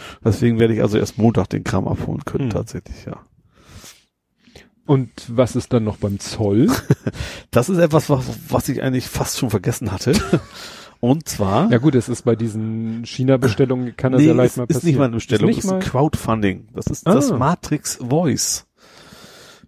Deswegen 0.24 0.58
werde 0.58 0.74
ich 0.74 0.82
also 0.82 0.98
erst 0.98 1.18
Montag 1.18 1.48
den 1.50 1.64
Kram 1.64 1.86
abholen 1.86 2.24
können, 2.24 2.44
Hm. 2.44 2.50
tatsächlich, 2.50 3.04
ja. 3.04 3.20
Und 4.84 5.10
was 5.28 5.54
ist 5.54 5.72
dann 5.72 5.84
noch 5.84 5.96
beim 5.98 6.18
Zoll? 6.18 6.68
Das 7.50 7.68
ist 7.68 7.76
etwas, 7.78 8.08
was, 8.08 8.24
was 8.48 8.68
ich 8.70 8.82
eigentlich 8.82 9.06
fast 9.06 9.38
schon 9.38 9.50
vergessen 9.50 9.92
hatte. 9.92 10.12
Und 11.04 11.28
zwar, 11.28 11.68
ja 11.72 11.78
gut, 11.78 11.96
es 11.96 12.08
ist 12.08 12.22
bei 12.22 12.36
diesen 12.36 13.04
China-Bestellungen, 13.04 13.96
kann 13.96 14.12
das 14.12 14.22
ja 14.22 14.34
leicht 14.34 14.52
ist, 14.52 14.56
mal 14.58 14.64
ist 14.68 14.74
passieren. 14.76 14.86
nicht 14.88 14.98
mal 14.98 15.04
eine 15.06 15.14
Bestellung, 15.16 15.50
Ist 15.50 15.58
ist, 15.64 15.72
ein 15.72 15.80
Crowdfunding. 15.80 16.68
Das 16.74 16.86
ist 16.86 17.04
das 17.08 17.32
Ah. 17.32 17.38
Matrix 17.38 17.96
Voice. 17.96 18.68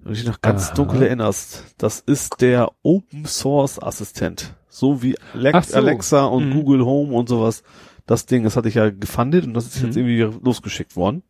Wenn 0.05 0.13
du 0.13 0.19
dich 0.19 0.29
noch 0.29 0.41
ganz 0.41 0.69
Aha. 0.69 0.75
dunkel 0.77 1.03
erinnerst, 1.03 1.65
das 1.77 1.99
ist 1.99 2.41
der 2.41 2.71
Open 2.85 3.25
Source 3.25 3.83
Assistent. 3.83 4.55
So 4.69 5.03
wie 5.03 5.17
Ach 5.53 5.65
so. 5.65 5.77
Alexa 5.77 6.25
und 6.27 6.51
Mhm. 6.51 6.53
Google 6.55 6.85
Home 6.85 7.13
und 7.15 7.29
sowas. 7.29 7.65
Das 8.07 8.27
Ding, 8.27 8.45
das 8.45 8.57
hatte 8.57 8.69
ich 8.69 8.77
ja 8.77 8.91
gefundet 8.91 9.45
und 9.45 9.55
das 9.55 9.67
ist 9.67 9.83
jetzt 9.83 9.97
Mhm. 9.97 10.07
irgendwie 10.07 10.39
losgeschickt 10.45 10.95
worden. 10.95 11.25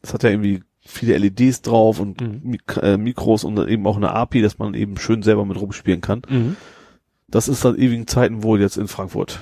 Das 0.00 0.14
hat 0.14 0.22
ja 0.22 0.30
irgendwie 0.30 0.62
viele 0.86 1.16
LEDs 1.18 1.62
drauf 1.62 1.98
und 1.98 2.20
Mhm. 2.20 2.40
Mik 2.44 2.78
äh, 2.80 2.96
Mikros 2.98 3.42
und 3.42 3.58
eben 3.68 3.84
auch 3.88 3.96
eine 3.96 4.10
API, 4.12 4.42
dass 4.42 4.58
man 4.58 4.74
eben 4.74 4.96
schön 4.96 5.22
selber 5.24 5.44
mit 5.44 5.60
rumspielen 5.60 6.00
kann. 6.02 6.22
Das 7.28 7.48
ist 7.48 7.62
seit 7.62 7.76
ewigen 7.76 8.06
Zeiten 8.06 8.42
wohl 8.42 8.60
jetzt 8.60 8.76
in 8.76 8.88
Frankfurt. 8.88 9.40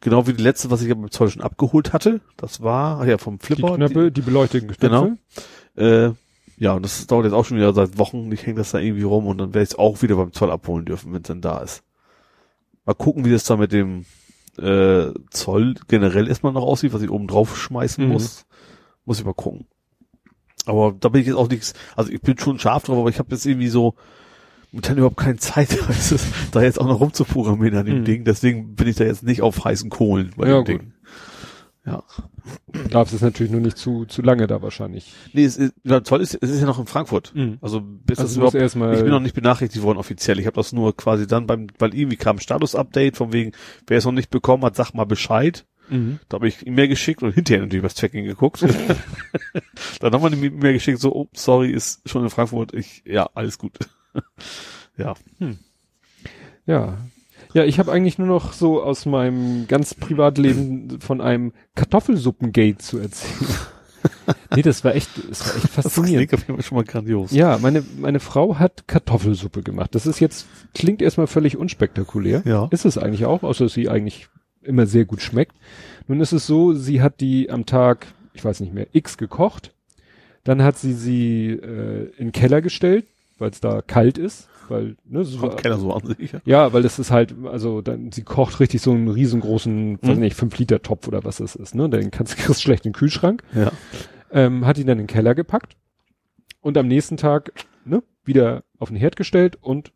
Genau 0.00 0.26
wie 0.26 0.34
die 0.34 0.42
letzte, 0.42 0.70
was 0.70 0.82
ich 0.82 0.88
ja 0.88 0.94
beim 0.94 1.10
Zoll 1.10 1.30
schon 1.30 1.42
abgeholt 1.42 1.92
hatte. 1.92 2.20
Das 2.36 2.62
war, 2.62 3.06
ja, 3.06 3.18
vom 3.18 3.38
Die 3.38 3.46
Flipper. 3.46 3.74
Knöpfe, 3.76 4.12
die 4.12 4.20
beleuchteten 4.20 4.74
Genau. 4.78 5.12
Knöpfe. 5.74 6.16
Äh, 6.56 6.62
ja, 6.62 6.72
und 6.74 6.84
das 6.84 7.06
dauert 7.06 7.24
jetzt 7.24 7.34
auch 7.34 7.44
schon 7.44 7.56
wieder 7.58 7.74
seit 7.74 7.98
Wochen. 7.98 8.30
Ich 8.32 8.46
hänge 8.46 8.58
das 8.58 8.70
da 8.70 8.78
irgendwie 8.78 9.02
rum 9.02 9.26
und 9.26 9.38
dann 9.38 9.48
werde 9.54 9.64
ich 9.64 9.70
es 9.70 9.78
auch 9.78 10.02
wieder 10.02 10.16
beim 10.16 10.32
Zoll 10.32 10.50
abholen 10.50 10.84
dürfen, 10.84 11.12
wenn 11.12 11.22
es 11.22 11.28
dann 11.28 11.40
da 11.40 11.58
ist. 11.58 11.82
Mal 12.84 12.94
gucken, 12.94 13.24
wie 13.24 13.32
das 13.32 13.44
da 13.44 13.56
mit 13.56 13.72
dem 13.72 14.04
äh, 14.58 15.08
Zoll 15.30 15.74
generell 15.88 16.28
erstmal 16.28 16.52
noch 16.52 16.62
aussieht, 16.62 16.92
was 16.94 17.02
ich 17.02 17.10
oben 17.10 17.26
drauf 17.26 17.58
schmeißen 17.58 18.06
Mhm. 18.06 18.12
muss. 18.12 18.46
Muss 19.04 19.18
ich 19.18 19.24
mal 19.26 19.34
gucken. 19.34 19.66
Aber 20.64 20.94
da 20.98 21.08
bin 21.10 21.20
ich 21.20 21.26
jetzt 21.26 21.36
auch 21.36 21.48
nichts, 21.48 21.74
also 21.94 22.10
ich 22.10 22.20
bin 22.20 22.38
schon 22.38 22.58
scharf 22.58 22.84
drauf, 22.84 22.98
aber 22.98 23.08
ich 23.10 23.18
habe 23.18 23.30
jetzt 23.32 23.44
irgendwie 23.46 23.68
so 23.68 23.94
momentan 24.76 24.98
überhaupt 24.98 25.16
keine 25.16 25.36
Zeit, 25.36 25.76
da 26.52 26.62
jetzt 26.62 26.80
auch 26.80 26.86
noch 26.86 27.00
rumzuprogrammieren 27.00 27.78
an 27.78 27.86
dem 27.86 28.00
Mhm. 28.00 28.04
Ding. 28.04 28.24
Deswegen 28.24 28.74
bin 28.74 28.88
ich 28.88 28.96
da 28.96 29.04
jetzt 29.04 29.22
nicht 29.22 29.42
auf 29.42 29.64
heißen 29.64 29.88
Kohlen 29.90 30.32
bei 30.36 30.46
Ja, 30.48 30.54
dem 30.54 30.58
gut. 30.58 30.68
Ding. 30.68 30.92
Ja. 31.86 32.02
Darf 32.90 33.12
es 33.12 33.20
natürlich 33.20 33.50
nur 33.52 33.60
nicht 33.60 33.76
zu, 33.78 34.04
zu 34.06 34.20
lange 34.22 34.46
da 34.48 34.60
wahrscheinlich. 34.60 35.12
Nee, 35.32 35.44
es 35.44 35.56
ist, 35.56 35.72
ja, 35.84 36.02
Zoll 36.04 36.20
ist, 36.20 36.36
es 36.40 36.50
ist 36.50 36.60
ja 36.60 36.66
noch 36.66 36.78
in 36.80 36.86
Frankfurt. 36.86 37.32
Mhm. 37.34 37.58
Also 37.60 37.80
bis 37.80 38.18
Also 38.18 38.28
das 38.28 38.36
überhaupt 38.36 38.54
erstmal- 38.56 38.94
ich 38.94 39.00
bin 39.02 39.10
noch 39.10 39.20
nicht 39.20 39.34
benachrichtigt 39.34 39.82
worden 39.84 39.98
offiziell. 39.98 40.38
Ich 40.40 40.46
habe 40.46 40.56
das 40.56 40.72
nur 40.72 40.96
quasi 40.96 41.26
dann 41.26 41.46
beim, 41.46 41.68
weil 41.78 41.94
irgendwie 41.94 42.16
kam 42.16 42.36
ein 42.36 42.40
Status-Update 42.40 43.16
von 43.16 43.32
wegen, 43.32 43.52
wer 43.86 43.98
es 43.98 44.04
noch 44.04 44.12
nicht 44.12 44.30
bekommen 44.30 44.64
hat, 44.64 44.76
sag 44.76 44.92
mal 44.94 45.04
Bescheid. 45.04 45.64
Mhm. 45.88 46.18
Da 46.28 46.36
habe 46.36 46.48
ich 46.48 46.66
E-Mail 46.66 46.88
geschickt 46.88 47.22
und 47.22 47.32
hinterher 47.32 47.62
natürlich 47.62 47.84
das 47.84 47.94
Tracking 47.94 48.24
geguckt. 48.24 48.62
dann 50.00 50.12
haben 50.12 50.22
wir 50.22 50.26
eine 50.26 50.36
E-Mail 50.44 50.72
geschickt, 50.74 50.98
so, 50.98 51.14
oh, 51.14 51.28
sorry, 51.34 51.70
ist 51.70 52.00
schon 52.08 52.24
in 52.24 52.30
Frankfurt. 52.30 52.74
Ich, 52.74 53.02
ja, 53.06 53.28
alles 53.34 53.58
gut. 53.58 53.78
ja. 54.96 55.14
Ja. 56.66 56.98
Ja, 57.54 57.64
ich 57.64 57.78
habe 57.78 57.92
eigentlich 57.92 58.18
nur 58.18 58.26
noch 58.26 58.52
so 58.52 58.82
aus 58.82 59.06
meinem 59.06 59.66
ganz 59.66 59.94
Privatleben 59.94 61.00
von 61.00 61.20
einem 61.20 61.52
Kartoffelsuppengate 61.74 62.78
zu 62.78 62.98
erzählen. 62.98 63.50
nee, 64.54 64.62
das 64.62 64.84
war 64.84 64.94
echt, 64.94 65.10
das 65.30 65.46
war 65.46 65.54
echt 65.56 65.64
Das 65.64 65.70
faszinierend. 65.84 66.28
klingt 66.28 66.58
auf 66.58 66.66
schon 66.66 66.76
mal 66.76 66.84
grandios. 66.84 67.30
Ja, 67.30 67.58
meine, 67.58 67.82
meine 67.98 68.20
Frau 68.20 68.58
hat 68.58 68.86
Kartoffelsuppe 68.88 69.62
gemacht. 69.62 69.94
Das 69.94 70.06
ist 70.06 70.20
jetzt, 70.20 70.46
klingt 70.74 71.00
erstmal 71.02 71.26
völlig 71.26 71.56
unspektakulär. 71.56 72.42
Ja. 72.44 72.68
Ist 72.72 72.84
es 72.84 72.98
eigentlich 72.98 73.24
auch, 73.24 73.42
außer 73.42 73.64
dass 73.64 73.74
sie 73.74 73.88
eigentlich 73.88 74.28
immer 74.62 74.86
sehr 74.86 75.04
gut 75.04 75.22
schmeckt. 75.22 75.54
Nun 76.08 76.20
ist 76.20 76.32
es 76.32 76.46
so, 76.46 76.74
sie 76.74 77.00
hat 77.00 77.20
die 77.20 77.50
am 77.50 77.66
Tag, 77.66 78.06
ich 78.34 78.44
weiß 78.44 78.60
nicht 78.60 78.74
mehr, 78.74 78.88
X 78.92 79.16
gekocht. 79.16 79.72
Dann 80.44 80.62
hat 80.62 80.78
sie 80.78 80.92
sie 80.92 81.48
äh, 81.50 82.10
in 82.18 82.26
den 82.26 82.32
Keller 82.32 82.60
gestellt, 82.60 83.06
weil 83.38 83.50
es 83.50 83.60
da 83.60 83.82
kalt 83.82 84.18
ist. 84.18 84.48
Weil, 84.68 84.96
ne, 85.04 85.24
so, 85.24 85.38
Kommt 85.38 85.62
keiner 85.62 85.78
so 85.78 85.92
an 85.92 86.04
sich. 86.06 86.32
ja. 86.32 86.40
ja, 86.44 86.72
weil 86.72 86.82
das 86.82 86.98
ist 86.98 87.12
halt, 87.12 87.34
also 87.44 87.82
dann, 87.82 88.10
sie 88.10 88.22
kocht 88.22 88.58
richtig 88.58 88.82
so 88.82 88.90
einen 88.90 89.06
riesengroßen, 89.08 89.98
weiß 90.02 90.16
Mhm. 90.16 90.20
nicht, 90.22 90.34
5 90.36 90.58
Liter 90.58 90.82
Topf 90.82 91.06
oder 91.06 91.22
was 91.24 91.36
das 91.36 91.54
ist, 91.54 91.74
ne? 91.76 91.88
Den 91.88 92.10
kannst 92.10 92.32
du 92.32 92.36
kriegst 92.42 92.62
schlecht 92.62 92.84
in 92.84 92.90
den 92.92 92.96
Kühlschrank. 92.98 93.44
Ja. 93.54 93.70
Ähm, 94.32 94.66
hat 94.66 94.76
ihn 94.78 94.86
dann 94.88 94.98
in 94.98 95.04
den 95.04 95.12
Keller 95.14 95.36
gepackt 95.36 95.76
und 96.62 96.76
am 96.76 96.88
nächsten 96.88 97.16
Tag, 97.16 97.52
ne, 97.84 98.02
wieder 98.24 98.64
auf 98.80 98.88
den 98.88 98.96
Herd 98.96 99.14
gestellt 99.14 99.56
und 99.60 99.92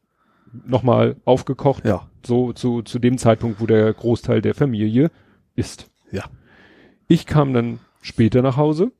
nochmal 0.66 1.16
aufgekocht, 1.24 1.84
Ja. 1.84 2.08
so 2.24 2.52
zu, 2.52 2.82
zu 2.82 3.00
dem 3.00 3.18
Zeitpunkt, 3.18 3.60
wo 3.60 3.66
der 3.66 3.92
Großteil 3.92 4.40
der 4.40 4.54
Familie 4.54 5.10
isst. 5.56 5.90
Ja. 6.12 6.24
Ich 7.08 7.26
kam 7.26 7.52
dann 7.54 7.80
später 8.02 8.40
nach 8.42 8.56
Hause, 8.56 8.92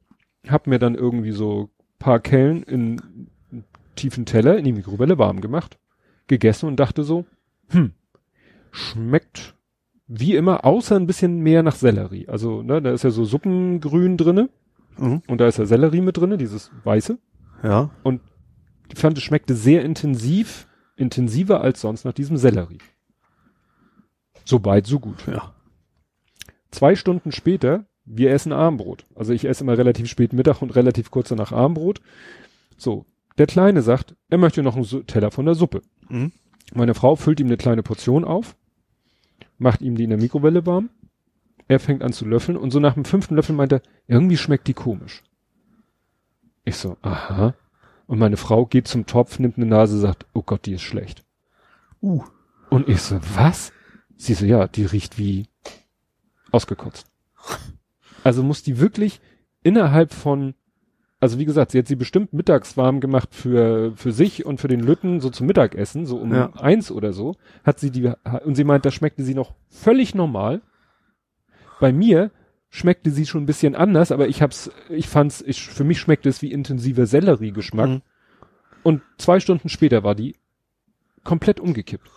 hab 0.49 0.67
mir 0.67 0.81
dann 0.81 0.97
irgendwie 0.97 1.31
so 1.33 1.71
paar 2.01 2.19
Kellen 2.19 2.63
in 2.65 3.29
tiefen 4.01 4.27
Teller 4.27 4.57
in 4.57 4.65
die 4.65 4.73
Mikrowelle 4.73 5.19
warm 5.19 5.41
gemacht, 5.41 5.79
gegessen 6.27 6.67
und 6.67 6.77
dachte 6.77 7.05
so, 7.05 7.25
hm, 7.69 7.93
schmeckt 8.73 9.55
wie 10.07 10.35
immer, 10.35 10.65
außer 10.65 10.97
ein 10.97 11.07
bisschen 11.07 11.41
mehr 11.41 11.63
nach 11.63 11.77
Sellerie. 11.77 12.29
Also, 12.29 12.63
ne, 12.63 12.83
da 12.83 12.93
ist 12.93 13.05
ja 13.05 13.11
so 13.11 13.25
Suppengrün 13.25 14.17
drinne 14.17 14.49
Mhm. 14.99 15.23
und 15.29 15.39
da 15.39 15.47
ist 15.47 15.59
ja 15.59 15.67
Sellerie 15.67 16.01
mit 16.01 16.17
drinne, 16.17 16.37
dieses 16.37 16.71
weiße. 16.85 17.19
Ja. 17.63 17.91
Ich 18.93 18.99
fand, 18.99 19.17
es 19.17 19.23
schmeckte 19.25 19.55
sehr 19.55 19.85
intensiv, 19.85 20.67
intensiver 20.97 21.61
als 21.61 21.81
sonst 21.81 22.05
nach 22.05 22.13
diesem 22.13 22.37
Sellerie. 22.37 22.79
So 24.45 24.65
weit, 24.65 24.87
so 24.87 24.99
gut. 24.99 25.27
Ja. 25.27 25.55
Zwei 26.71 26.97
Stunden 26.97 27.31
später, 27.33 27.87
wir 28.05 28.33
essen 28.33 28.53
Abendbrot. 28.53 29.07
Also 29.15 29.33
ich 29.33 29.45
esse 29.45 29.63
immer 29.63 29.79
relativ 29.79 30.09
spät 30.09 30.33
Mittag 30.33 30.61
und 30.61 30.75
relativ 30.75 31.11
kurz 31.11 31.29
danach 31.29 31.53
Abendbrot. 31.53 32.01
So, 32.77 33.07
der 33.41 33.47
Kleine 33.47 33.81
sagt, 33.81 34.15
er 34.29 34.37
möchte 34.37 34.63
noch 34.63 34.77
einen 34.77 35.07
Teller 35.07 35.31
von 35.31 35.47
der 35.47 35.55
Suppe. 35.55 35.81
Mhm. 36.11 36.31
Meine 36.75 36.93
Frau 36.93 37.17
füllt 37.17 37.41
ihm 37.41 37.47
eine 37.47 37.57
kleine 37.57 37.83
Portion 37.83 38.23
auf, 38.23 38.55
macht 39.57 39.81
ihm 39.81 39.97
die 39.97 40.05
in 40.05 40.11
der 40.11 40.19
Mikrowelle 40.19 40.67
warm. 40.67 40.91
Er 41.67 41.81
fängt 41.81 42.03
an 42.03 42.13
zu 42.13 42.27
löffeln 42.27 42.59
und 42.59 42.71
so 42.71 42.81
nach 42.81 42.93
dem 42.95 43.07
fünften 43.07 43.37
Löffel 43.37 43.55
meint 43.55 43.73
er, 43.73 43.81
irgendwie 44.07 44.37
schmeckt 44.37 44.69
die 44.69 44.75
komisch. 44.75 45.23
Ich 46.67 46.77
so, 46.77 46.99
aha. 47.01 47.55
Und 48.07 48.19
meine 48.19 48.37
Frau 48.37 48.67
geht 48.67 48.87
zum 48.87 49.07
Topf, 49.07 49.39
nimmt 49.39 49.57
eine 49.57 49.65
Nase, 49.65 49.99
sagt, 49.99 50.27
oh 50.35 50.43
Gott, 50.43 50.67
die 50.67 50.75
ist 50.75 50.83
schlecht. 50.83 51.25
Uh. 52.03 52.23
Und 52.69 52.91
ich 52.91 53.01
so, 53.01 53.21
was? 53.35 53.73
Sie 54.17 54.35
so, 54.35 54.45
ja, 54.45 54.69
die 54.69 54.85
riecht 54.85 55.17
wie 55.17 55.47
ausgekotzt. 56.51 57.07
Also 58.23 58.43
muss 58.43 58.63
die 58.63 58.79
wirklich 58.81 59.23
innerhalb 59.63 60.13
von, 60.13 60.55
also 61.21 61.39
wie 61.39 61.45
gesagt, 61.45 61.71
sie 61.71 61.79
hat 61.79 61.87
sie 61.87 61.97
bestimmt 61.97 62.33
mittags 62.33 62.77
warm 62.77 63.01
gemacht 63.01 63.35
für, 63.35 63.93
für 63.95 64.11
sich 64.11 64.47
und 64.47 64.59
für 64.61 64.69
den 64.69 64.81
Lütten, 64.81 65.21
so 65.21 65.29
zum 65.31 65.47
Mittagessen, 65.47 66.07
so 66.07 66.17
um 66.17 66.35
Ja. 66.35 66.51
eins 66.55 66.91
oder 66.91 67.13
so, 67.13 67.37
hat 67.63 67.79
sie 67.79 67.91
die, 67.91 68.11
und 68.45 68.55
sie 68.55 68.65
meint, 68.65 68.87
da 68.87 68.91
schmeckte 68.91 69.23
sie 69.23 69.35
noch 69.35 69.55
völlig 69.69 70.15
normal. 70.15 70.63
Bei 71.79 71.93
mir 71.93 72.31
schmeckte 72.71 73.11
sie 73.11 73.27
schon 73.27 73.43
ein 73.43 73.47
bisschen 73.47 73.75
anders, 73.75 74.13
aber 74.13 74.29
ich 74.29 74.41
hab's, 74.43 74.71
ich 74.89 75.09
fand's, 75.09 75.43
ich, 75.47 75.67
für 75.67 75.85
mich 75.85 75.99
schmeckte 75.99 76.29
es 76.29 76.41
wie 76.41 76.53
intensiver 76.53 77.07
Selleriegeschmack. 77.07 77.89
Mhm. 77.89 78.03
Und 78.83 79.03
zwei 79.19 79.41
Stunden 79.41 79.69
später 79.69 80.03
war 80.03 80.15
die 80.15 80.37
komplett 81.23 81.61
umgekippt. 81.61 82.11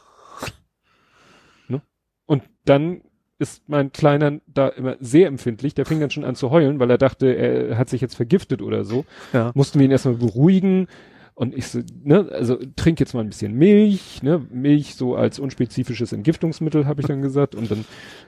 Ne? 1.67 1.81
Und 2.25 2.43
dann 2.65 3.01
ist 3.43 3.69
mein 3.69 3.91
Kleiner 3.91 4.39
da 4.47 4.69
immer 4.69 4.95
sehr 4.99 5.27
empfindlich. 5.27 5.75
Der 5.75 5.85
fing 5.85 5.99
dann 5.99 6.09
schon 6.09 6.23
an 6.23 6.35
zu 6.35 6.49
heulen, 6.49 6.79
weil 6.79 6.89
er 6.89 6.97
dachte, 6.97 7.27
er 7.35 7.77
hat 7.77 7.89
sich 7.89 8.01
jetzt 8.01 8.15
vergiftet 8.15 8.61
oder 8.61 8.83
so. 8.85 9.05
Ja. 9.33 9.51
Mussten 9.53 9.79
wir 9.79 9.85
ihn 9.85 9.91
erstmal 9.91 10.15
beruhigen. 10.15 10.87
Und 11.35 11.55
ich 11.55 11.67
so, 11.67 11.79
ne, 12.03 12.29
also 12.31 12.57
trink 12.75 12.99
jetzt 12.99 13.13
mal 13.13 13.21
ein 13.21 13.29
bisschen 13.29 13.53
Milch, 13.53 14.21
ne, 14.21 14.45
Milch 14.51 14.95
so 14.95 15.15
als 15.15 15.39
unspezifisches 15.39 16.13
Entgiftungsmittel, 16.13 16.85
habe 16.85 17.01
ich 17.01 17.07
dann 17.07 17.21
gesagt. 17.23 17.55
Und 17.55 17.71
dann, 17.71 17.85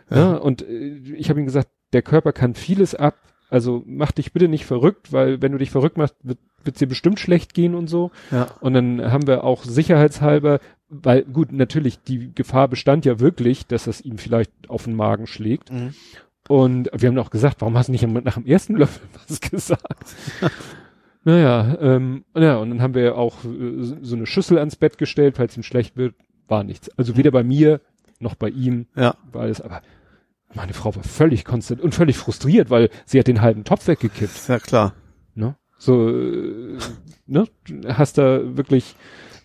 Ja. 0.10 0.34
ne, 0.34 0.40
und 0.40 0.62
äh, 0.68 0.98
ich 1.16 1.30
habe 1.30 1.40
ihm 1.40 1.46
gesagt, 1.46 1.70
der 1.94 2.02
Körper 2.02 2.34
kann 2.34 2.56
vieles 2.56 2.96
ab. 2.96 3.16
Also 3.50 3.84
mach 3.86 4.12
dich 4.12 4.34
bitte 4.34 4.48
nicht 4.48 4.66
verrückt, 4.66 5.14
weil 5.14 5.42
wenn 5.42 5.52
du 5.52 5.60
dich 5.60 5.70
verrückt 5.72 5.98
machst, 5.98 6.16
wird 6.24 6.40
wird's 6.66 6.80
dir 6.80 6.88
bestimmt 6.88 7.20
schlecht 7.20 7.54
gehen 7.54 7.76
und 7.76 7.88
so. 7.88 8.10
Ja. 8.32 8.48
Und 8.60 8.74
dann 8.74 9.12
haben 9.12 9.28
wir 9.28 9.44
auch 9.44 9.64
sicherheitshalber, 9.64 10.60
weil 11.04 11.24
gut, 11.24 11.52
natürlich, 11.52 12.00
die 12.04 12.34
Gefahr 12.34 12.68
bestand 12.68 13.06
ja 13.06 13.20
wirklich, 13.20 13.66
dass 13.68 13.86
das 13.86 14.02
ihm 14.02 14.18
vielleicht 14.18 14.52
auf 14.68 14.86
den 14.86 14.96
Magen 14.96 15.28
schlägt. 15.28 15.72
Mhm. 15.72 15.94
Und 16.48 16.90
wir 16.94 17.10
haben 17.10 17.18
auch 17.18 17.32
gesagt, 17.32 17.62
warum 17.62 17.78
hast 17.78 17.88
du 17.88 17.92
nicht 17.92 18.06
nach 18.08 18.36
dem 18.36 18.46
ersten 18.46 18.76
Löffel 18.76 19.02
was 19.28 19.42
gesagt? 19.42 20.16
naja, 21.24 21.78
ähm, 21.82 22.24
ja, 22.36 22.58
und 22.58 22.70
dann 22.70 22.82
haben 22.82 22.94
wir 22.94 23.18
auch 23.18 23.44
äh, 23.46 23.84
so 24.02 24.16
eine 24.16 24.26
Schüssel 24.28 24.60
ans 24.60 24.76
Bett 24.76 24.98
gestellt, 24.98 25.38
falls 25.38 25.58
ihm 25.58 25.64
schlecht 25.64 25.98
wird, 25.98 26.16
war 26.48 26.64
nichts. 26.64 26.90
Also 26.98 27.18
weder 27.18 27.32
bei 27.32 27.44
mir 27.44 27.82
noch 28.20 28.36
bei 28.36 28.50
ihm 28.50 28.88
Ja. 28.96 29.16
war 29.32 29.42
alles, 29.44 29.62
aber 29.62 29.82
meine 30.54 30.74
Frau 30.74 30.96
war 30.96 31.04
völlig 31.04 31.44
konstant 31.44 31.82
und 31.82 31.96
völlig 31.96 32.18
frustriert, 32.18 32.70
weil 32.70 32.90
sie 33.06 33.20
hat 33.20 33.28
den 33.28 33.42
halben 33.42 33.64
Topf 33.64 33.88
weggekippt. 33.88 34.48
Ja 34.48 34.60
klar. 34.60 34.94
Ne? 35.34 35.56
So, 35.78 36.10
äh, 36.10 36.78
ne? 37.26 37.48
Du 37.68 37.98
Hast 37.98 38.18
da 38.18 38.56
wirklich 38.56 38.96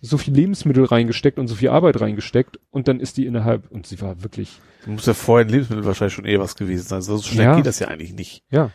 so 0.03 0.17
viel 0.19 0.35
Lebensmittel 0.35 0.85
reingesteckt 0.85 1.39
und 1.39 1.47
so 1.49 1.55
viel 1.55 1.69
Arbeit 1.71 2.01
reingesteckt 2.01 2.59
und 2.71 2.89
dann 2.89 3.01
ist 3.01 3.17
die 3.17 3.27
innerhalb, 3.27 3.71
und 3.71 3.87
sie 3.87 4.01
war 4.01 4.23
wirklich, 4.23 4.61
Du 4.85 4.91
musst 4.93 5.07
ja 5.07 5.13
vorher 5.15 5.47
in 5.47 5.53
Lebensmittel 5.53 5.85
wahrscheinlich 5.85 6.15
schon 6.15 6.25
eh 6.25 6.39
was 6.39 6.57
gewesen 6.57 6.87
sein. 6.87 7.03
So 7.03 7.21
schnell 7.21 7.45
Ja. 7.47 7.57
geht 7.57 7.67
das 7.67 7.79
ja 7.81 7.89
eigentlich 7.89 8.15
nicht. 8.15 8.43
ja, 8.51 8.71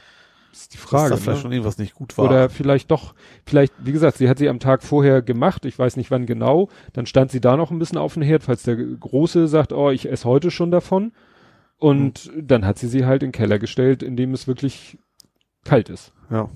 ist 0.52 0.74
die 0.74 0.78
Dass 0.78 0.86
Frage. 0.86 1.10
da 1.10 1.18
vielleicht 1.18 1.38
ne? 1.38 1.42
schon 1.42 1.52
irgendwas 1.52 1.78
nicht 1.80 1.96
gut 1.96 2.18
war. 2.18 2.26
Oder 2.26 2.50
vielleicht 2.50 2.92
doch, 2.92 3.14
vielleicht, 3.46 3.74
wie 3.84 3.92
gesagt, 3.92 4.18
sie 4.18 4.30
hat 4.30 4.38
sie 4.38 4.48
am 4.50 4.60
Tag 4.60 4.84
vorher 4.84 5.22
gemacht, 5.22 5.66
ich 5.66 5.78
weiß 5.78 5.98
nicht 5.98 6.12
wann 6.12 6.26
genau, 6.28 6.70
dann 6.94 7.06
stand 7.08 7.32
sie 7.32 7.42
da 7.42 7.58
noch 7.58 7.72
ein 7.72 7.80
bisschen 7.80 7.98
auf 7.98 8.14
dem 8.14 8.22
Herd, 8.24 8.44
falls 8.44 8.64
der 8.64 8.76
Große 8.78 9.48
sagt, 9.48 9.74
oh, 9.74 9.90
ich 9.90 10.10
esse 10.10 10.26
heute 10.26 10.52
schon 10.52 10.72
davon. 10.72 11.12
Und 11.78 12.32
dann 12.40 12.66
hat 12.66 12.78
sie 12.80 12.88
sie 12.88 13.06
halt 13.06 13.22
in 13.22 13.30
den 13.30 13.34
Keller 13.34 13.60
gestellt, 13.60 14.02
in 14.02 14.16
dem 14.16 14.34
es 14.34 14.48
wirklich 14.48 14.98
kalt 15.64 15.90
ist. 15.90 16.14
ja. 16.30 16.50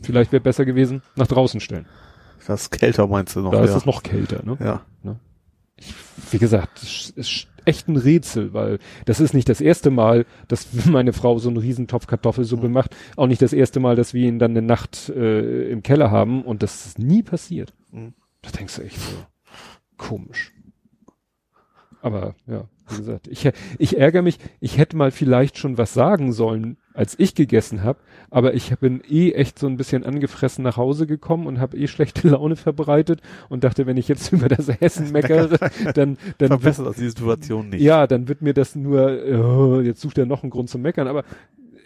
Vielleicht 0.00 0.30
wäre 0.30 0.40
besser 0.40 0.64
gewesen, 0.64 1.02
nach 1.16 1.26
draußen 1.26 1.58
stellen. 1.60 1.86
Das 2.46 2.62
ist 2.62 2.70
kälter 2.70 3.06
meinst 3.06 3.36
du 3.36 3.40
noch. 3.40 3.50
da 3.50 3.58
ja. 3.58 3.64
ist 3.64 3.74
es 3.74 3.86
noch 3.86 4.02
kälter, 4.02 4.42
ne? 4.44 4.56
ja. 4.60 4.82
wie 6.30 6.38
gesagt, 6.38 6.82
es 6.82 7.10
ist 7.10 7.48
echt 7.68 7.86
ein 7.88 7.96
Rätsel, 7.96 8.54
weil 8.54 8.78
das 9.04 9.20
ist 9.20 9.34
nicht 9.34 9.48
das 9.48 9.60
erste 9.60 9.90
Mal, 9.90 10.24
dass 10.48 10.68
meine 10.86 11.12
Frau 11.12 11.38
so 11.38 11.48
einen 11.48 11.58
Riesentopf 11.58 12.06
Kartoffelsuppe 12.06 12.68
macht. 12.68 12.96
Auch 13.16 13.26
nicht 13.26 13.42
das 13.42 13.52
erste 13.52 13.78
Mal, 13.78 13.94
dass 13.94 14.14
wir 14.14 14.26
ihn 14.26 14.38
dann 14.38 14.52
eine 14.52 14.62
Nacht 14.62 15.10
äh, 15.10 15.70
im 15.70 15.82
Keller 15.82 16.10
haben 16.10 16.42
und 16.42 16.62
das 16.62 16.86
ist 16.86 16.98
nie 16.98 17.22
passiert. 17.22 17.74
Mhm. 17.92 18.14
Da 18.42 18.50
denkst 18.50 18.76
du 18.76 18.82
echt 18.82 18.98
so, 18.98 19.16
komisch. 19.96 20.52
Aber 22.00 22.34
ja, 22.46 22.64
wie 22.88 22.96
gesagt, 22.96 23.28
ich, 23.28 23.50
ich 23.78 23.98
ärgere 23.98 24.22
mich, 24.22 24.38
ich 24.60 24.78
hätte 24.78 24.96
mal 24.96 25.10
vielleicht 25.10 25.58
schon 25.58 25.78
was 25.78 25.92
sagen 25.92 26.32
sollen, 26.32 26.78
als 26.98 27.14
ich 27.16 27.36
gegessen 27.36 27.84
habe, 27.84 28.00
aber 28.28 28.54
ich 28.54 28.76
bin 28.80 29.00
eh 29.08 29.30
echt 29.30 29.56
so 29.60 29.68
ein 29.68 29.76
bisschen 29.76 30.02
angefressen 30.02 30.64
nach 30.64 30.76
Hause 30.76 31.06
gekommen 31.06 31.46
und 31.46 31.60
habe 31.60 31.76
eh 31.76 31.86
schlechte 31.86 32.26
Laune 32.28 32.56
verbreitet 32.56 33.22
und 33.48 33.62
dachte, 33.62 33.86
wenn 33.86 33.96
ich 33.96 34.08
jetzt 34.08 34.32
über 34.32 34.48
das 34.48 34.68
Essen 34.68 35.12
meckere, 35.12 35.60
dann 35.94 36.18
dann 36.38 36.48
verbessert 36.48 36.88
das 36.88 36.96
die 36.96 37.08
Situation 37.08 37.68
nicht. 37.68 37.82
Ja, 37.82 38.08
dann 38.08 38.26
wird 38.26 38.42
mir 38.42 38.52
das 38.52 38.74
nur 38.74 39.16
oh, 39.32 39.80
jetzt 39.80 40.00
sucht 40.00 40.18
er 40.18 40.26
noch 40.26 40.42
einen 40.42 40.50
Grund 40.50 40.70
zum 40.70 40.82
meckern, 40.82 41.06
aber 41.06 41.20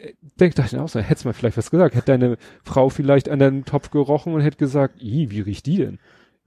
äh, 0.00 0.14
denk 0.40 0.54
dachte 0.54 0.76
ich 0.76 0.80
auch 0.80 0.88
so, 0.88 0.98
hättest 0.98 1.26
mal 1.26 1.34
vielleicht 1.34 1.58
was 1.58 1.70
gesagt, 1.70 1.94
hätte 1.94 2.06
deine 2.06 2.38
Frau 2.64 2.88
vielleicht 2.88 3.28
an 3.28 3.38
deinem 3.38 3.66
Topf 3.66 3.90
gerochen 3.90 4.32
und 4.32 4.40
hätte 4.40 4.56
gesagt, 4.56 4.94
wie 5.02 5.40
riecht 5.40 5.66
die 5.66 5.76
denn? 5.76 5.98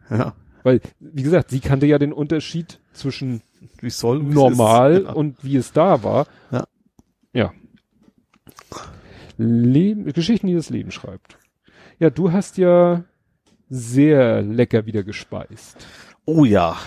Ja. 0.09 0.33
Weil, 0.63 0.81
wie 0.99 1.21
gesagt, 1.21 1.51
sie 1.51 1.59
kannte 1.59 1.85
ja 1.85 1.99
den 1.99 2.11
Unterschied 2.11 2.79
zwischen 2.93 3.43
Wie 3.79 3.91
soll 3.91 4.23
normal. 4.23 5.03
Ja. 5.03 5.13
und 5.13 5.43
wie 5.43 5.55
es 5.57 5.71
da 5.71 6.01
war. 6.01 6.25
Ja. 6.49 6.63
Ja. 7.31 7.53
Leben, 9.37 10.11
Geschichten, 10.13 10.47
die 10.47 10.55
das 10.55 10.69
Leben 10.69 10.91
schreibt. 10.91 11.37
Ja, 11.99 12.09
du 12.09 12.31
hast 12.31 12.57
ja 12.57 13.03
sehr 13.69 14.41
lecker 14.41 14.85
wieder 14.85 15.03
gespeist. 15.03 15.85
Oh 16.25 16.45
ja. 16.45 16.77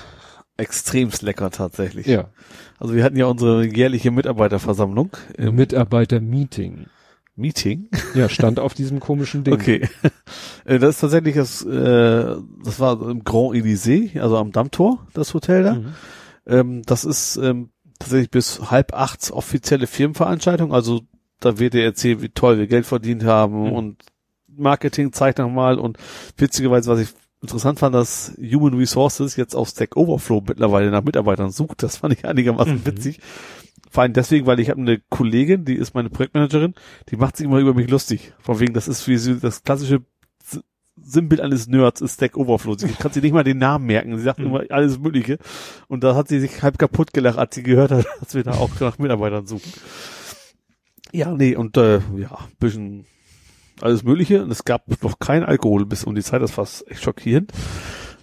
Extremst 0.57 1.23
lecker 1.23 1.51
tatsächlich. 1.51 2.07
Ja. 2.07 2.31
Also 2.79 2.95
wir 2.95 3.05
hatten 3.05 3.17
ja 3.17 3.27
unsere 3.27 3.65
jährliche 3.65 4.11
Mitarbeiterversammlung 4.11 5.11
Mitarbeiter-Meeting. 5.39 6.87
Meeting. 7.37 7.89
Ja, 8.15 8.29
stand 8.29 8.59
auf 8.59 8.75
diesem 8.75 8.99
komischen 8.99 9.45
Ding. 9.45 9.55
Okay. 9.55 9.89
Äh, 10.65 10.81
das 10.81 10.97
ist 10.97 11.01
tatsächlich 11.01 11.37
das, 11.37 11.65
äh, 11.65 12.37
das 12.65 12.81
war 12.81 13.01
im 13.09 13.23
Grand 13.23 13.55
Elysée, 13.55 14.21
also 14.21 14.37
am 14.37 14.51
Dammtor, 14.51 15.07
das 15.15 15.33
Hotel 15.35 15.63
da. 15.63 15.75
Mhm. 15.75 15.95
Ähm, 16.47 16.83
das 16.85 17.05
ist 17.05 17.37
ähm, 17.37 17.71
tatsächlich 18.01 18.31
bis 18.31 18.71
halb 18.73 18.93
acht 18.93 19.31
offizielle 19.31 19.87
Firmenveranstaltung. 19.87 20.75
Also 20.75 21.03
da 21.41 21.59
wird 21.59 21.75
dir 21.75 21.85
erzählt, 21.85 22.23
wie 22.23 22.29
toll 22.31 22.59
wir 22.59 22.67
Geld 22.67 22.87
verdient 22.87 23.25
haben 23.25 23.67
Mhm. 23.67 23.73
und 23.73 24.03
Marketing 24.57 25.13
zeigt 25.13 25.39
nochmal 25.39 25.79
und 25.79 25.99
witzigerweise, 26.37 26.91
was 26.91 27.01
ich 27.01 27.09
interessant 27.43 27.79
fand, 27.79 27.95
dass 27.95 28.33
Human 28.39 28.75
Resources 28.75 29.37
jetzt 29.37 29.55
auf 29.55 29.69
Stack 29.69 29.97
Overflow 29.97 30.43
mittlerweile 30.49 30.91
nach 30.91 31.05
Mitarbeitern 31.05 31.51
sucht. 31.53 31.83
Das 31.85 31.99
fand 31.99 32.13
ich 32.15 32.25
einigermaßen 32.25 32.75
Mhm. 32.79 32.87
witzig. 32.87 33.21
Vor 33.91 34.03
allem 34.03 34.13
deswegen, 34.13 34.47
weil 34.47 34.59
ich 34.59 34.69
habe 34.71 34.81
eine 34.81 34.99
Kollegin, 35.09 35.65
die 35.65 35.77
ist 35.77 35.95
meine 35.95 36.11
Projektmanagerin, 36.11 36.75
die 37.11 37.17
macht 37.17 37.37
sich 37.37 37.47
immer 37.47 37.59
über 37.59 37.73
mich 37.75 37.89
lustig. 37.89 38.33
Von 38.41 38.59
wegen, 38.59 38.75
das 38.75 38.89
ist 38.89 39.07
wie 39.07 39.17
so 39.17 39.35
das 39.35 39.63
klassische 39.63 40.01
Sinnbild 41.01 41.41
eines 41.41 41.69
Nerds 41.69 42.01
ist 42.01 42.15
Stack 42.15 42.37
Overflow. 42.37 42.77
Sie 42.77 42.89
kann 42.89 43.13
sich 43.13 43.23
nicht 43.23 43.33
mal 43.33 43.45
den 43.45 43.59
Namen 43.59 43.87
merken. 43.87 44.17
Sie 44.19 44.25
sagt 44.25 44.41
Mhm. 44.41 44.47
immer 44.47 44.63
alles 44.71 44.99
Mögliche. 44.99 45.39
Und 45.87 46.03
da 46.03 46.17
hat 46.17 46.27
sie 46.27 46.41
sich 46.41 46.61
halb 46.63 46.77
kaputt 46.77 47.15
gelacht, 47.15 47.39
als 47.39 47.55
sie 47.55 47.63
gehört 47.63 47.93
hat, 47.93 48.05
dass 48.21 48.35
wir 48.35 48.43
da 48.43 48.51
auch 48.53 48.69
nach 48.81 48.99
Mitarbeitern 48.99 49.47
suchen. 49.47 49.73
Ja, 51.13 51.33
nee, 51.35 51.57
und 51.57 51.77
äh, 51.77 52.01
ja, 52.17 52.39
bisschen 52.61 53.05
alles 53.81 54.03
Mögliche. 54.03 54.43
Und 54.43 54.51
es 54.51 54.65
gab 54.65 54.83
noch 55.03 55.19
kein 55.19 55.45
Alkohol 55.45 55.87
bis 55.87 56.05
um 56.05 56.15
die 56.15 56.23
Zeit. 56.23 56.43
Das 56.43 56.57
war 56.59 56.67
echt 56.89 57.03
schockierend. 57.03 57.53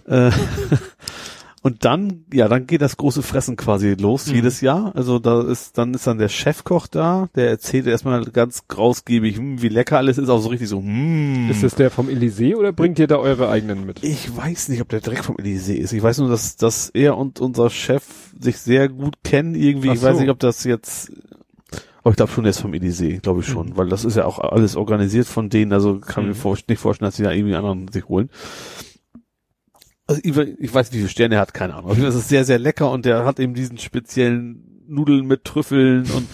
Äh, 0.06 0.30
und 1.62 1.84
dann, 1.84 2.24
ja, 2.32 2.46
dann 2.46 2.66
geht 2.68 2.80
das 2.82 2.96
große 2.96 3.22
Fressen 3.22 3.56
quasi 3.56 3.94
los 3.98 4.26
Mhm. 4.28 4.34
jedes 4.36 4.60
Jahr. 4.60 4.94
Also 4.94 5.18
da 5.18 5.42
ist, 5.42 5.78
dann 5.78 5.94
ist 5.94 6.06
dann 6.06 6.18
der 6.18 6.28
Chefkoch 6.28 6.86
da, 6.86 7.28
der 7.34 7.48
erzählt 7.48 7.86
erstmal 7.88 8.24
ganz 8.26 8.68
grausgebig, 8.68 9.36
hm, 9.38 9.62
wie 9.62 9.68
lecker 9.68 9.96
alles 9.96 10.18
ist, 10.18 10.28
auch 10.28 10.38
so 10.40 10.48
richtig 10.50 10.68
so, 10.68 10.80
hm. 10.80 11.48
Ist 11.50 11.62
das 11.64 11.74
der 11.74 11.90
vom 11.90 12.08
Elysée 12.08 12.54
oder 12.54 12.72
bringt 12.72 12.98
ihr 13.00 13.06
da 13.08 13.16
eure 13.16 13.48
eigenen 13.48 13.84
mit? 13.86 14.04
Ich 14.04 14.36
weiß 14.36 14.68
nicht, 14.68 14.80
ob 14.80 14.88
der 14.90 15.00
direkt 15.00 15.24
vom 15.24 15.36
Elysée 15.36 15.74
ist. 15.76 15.92
Ich 15.92 16.02
weiß 16.02 16.18
nur, 16.18 16.28
dass, 16.28 16.56
dass 16.56 16.90
er 16.90 17.16
und 17.16 17.40
unser 17.40 17.68
Chef 17.70 18.04
sich 18.38 18.58
sehr 18.58 18.88
gut 18.88 19.16
kennen 19.24 19.54
irgendwie. 19.56 19.90
Ach 19.90 19.94
Ich 19.94 20.02
weiß 20.02 20.16
so. 20.16 20.20
nicht, 20.20 20.30
ob 20.30 20.38
das 20.38 20.62
jetzt, 20.64 21.10
aber 22.06 22.12
ich 22.12 22.16
glaube 22.18 22.30
schon, 22.30 22.44
ist 22.44 22.60
vom 22.60 22.70
Elysée, 22.72 23.18
glaube 23.20 23.40
ich 23.40 23.46
schon, 23.48 23.70
Mhm. 23.70 23.76
weil 23.76 23.88
das 23.88 24.04
ist 24.04 24.16
ja 24.16 24.26
auch 24.26 24.38
alles 24.38 24.76
organisiert 24.76 25.26
von 25.26 25.50
denen, 25.50 25.72
also 25.72 25.98
kann 25.98 26.22
Mhm. 26.22 26.28
mir 26.30 26.34
vor, 26.36 26.56
nicht 26.68 26.78
vorstellen, 26.78 27.08
dass 27.08 27.16
sie 27.16 27.24
da 27.24 27.32
irgendwie 27.32 27.56
anderen 27.56 27.88
sich 27.88 28.06
holen. 28.08 28.30
Also 30.06 30.20
ich, 30.22 30.36
ich 30.36 30.72
weiß, 30.72 30.92
wie 30.92 30.98
viele 30.98 31.08
Sterne 31.08 31.34
er 31.34 31.40
hat, 31.40 31.52
keine 31.52 31.74
Ahnung. 31.74 32.00
Das 32.00 32.14
ist 32.14 32.28
sehr, 32.28 32.44
sehr 32.44 32.60
lecker 32.60 32.92
und 32.92 33.04
der 33.06 33.24
hat 33.24 33.40
eben 33.40 33.54
diesen 33.54 33.76
speziellen 33.78 34.84
Nudeln 34.86 35.26
mit 35.26 35.42
Trüffeln 35.44 36.08
und 36.12 36.28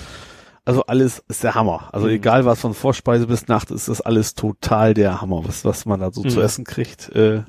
also 0.67 0.85
alles 0.85 1.25
ist 1.29 1.43
der 1.43 1.55
Hammer. 1.55 1.89
Also 1.93 2.07
Mhm. 2.07 2.13
egal 2.13 2.45
was 2.45 2.61
von 2.61 2.75
Vorspeise 2.75 3.27
bis 3.27 3.49
Nacht 3.49 3.71
ist 3.71 3.89
das 3.89 4.03
alles 4.03 4.35
total 4.35 4.93
der 4.93 5.23
Hammer, 5.23 5.43
was, 5.47 5.65
was 5.65 5.87
man 5.87 6.01
da 6.01 6.13
so 6.13 6.23
Mhm. 6.23 6.29
zu 6.29 6.41
essen 6.43 6.65
kriegt. 6.67 7.09
Äh, 7.17 7.45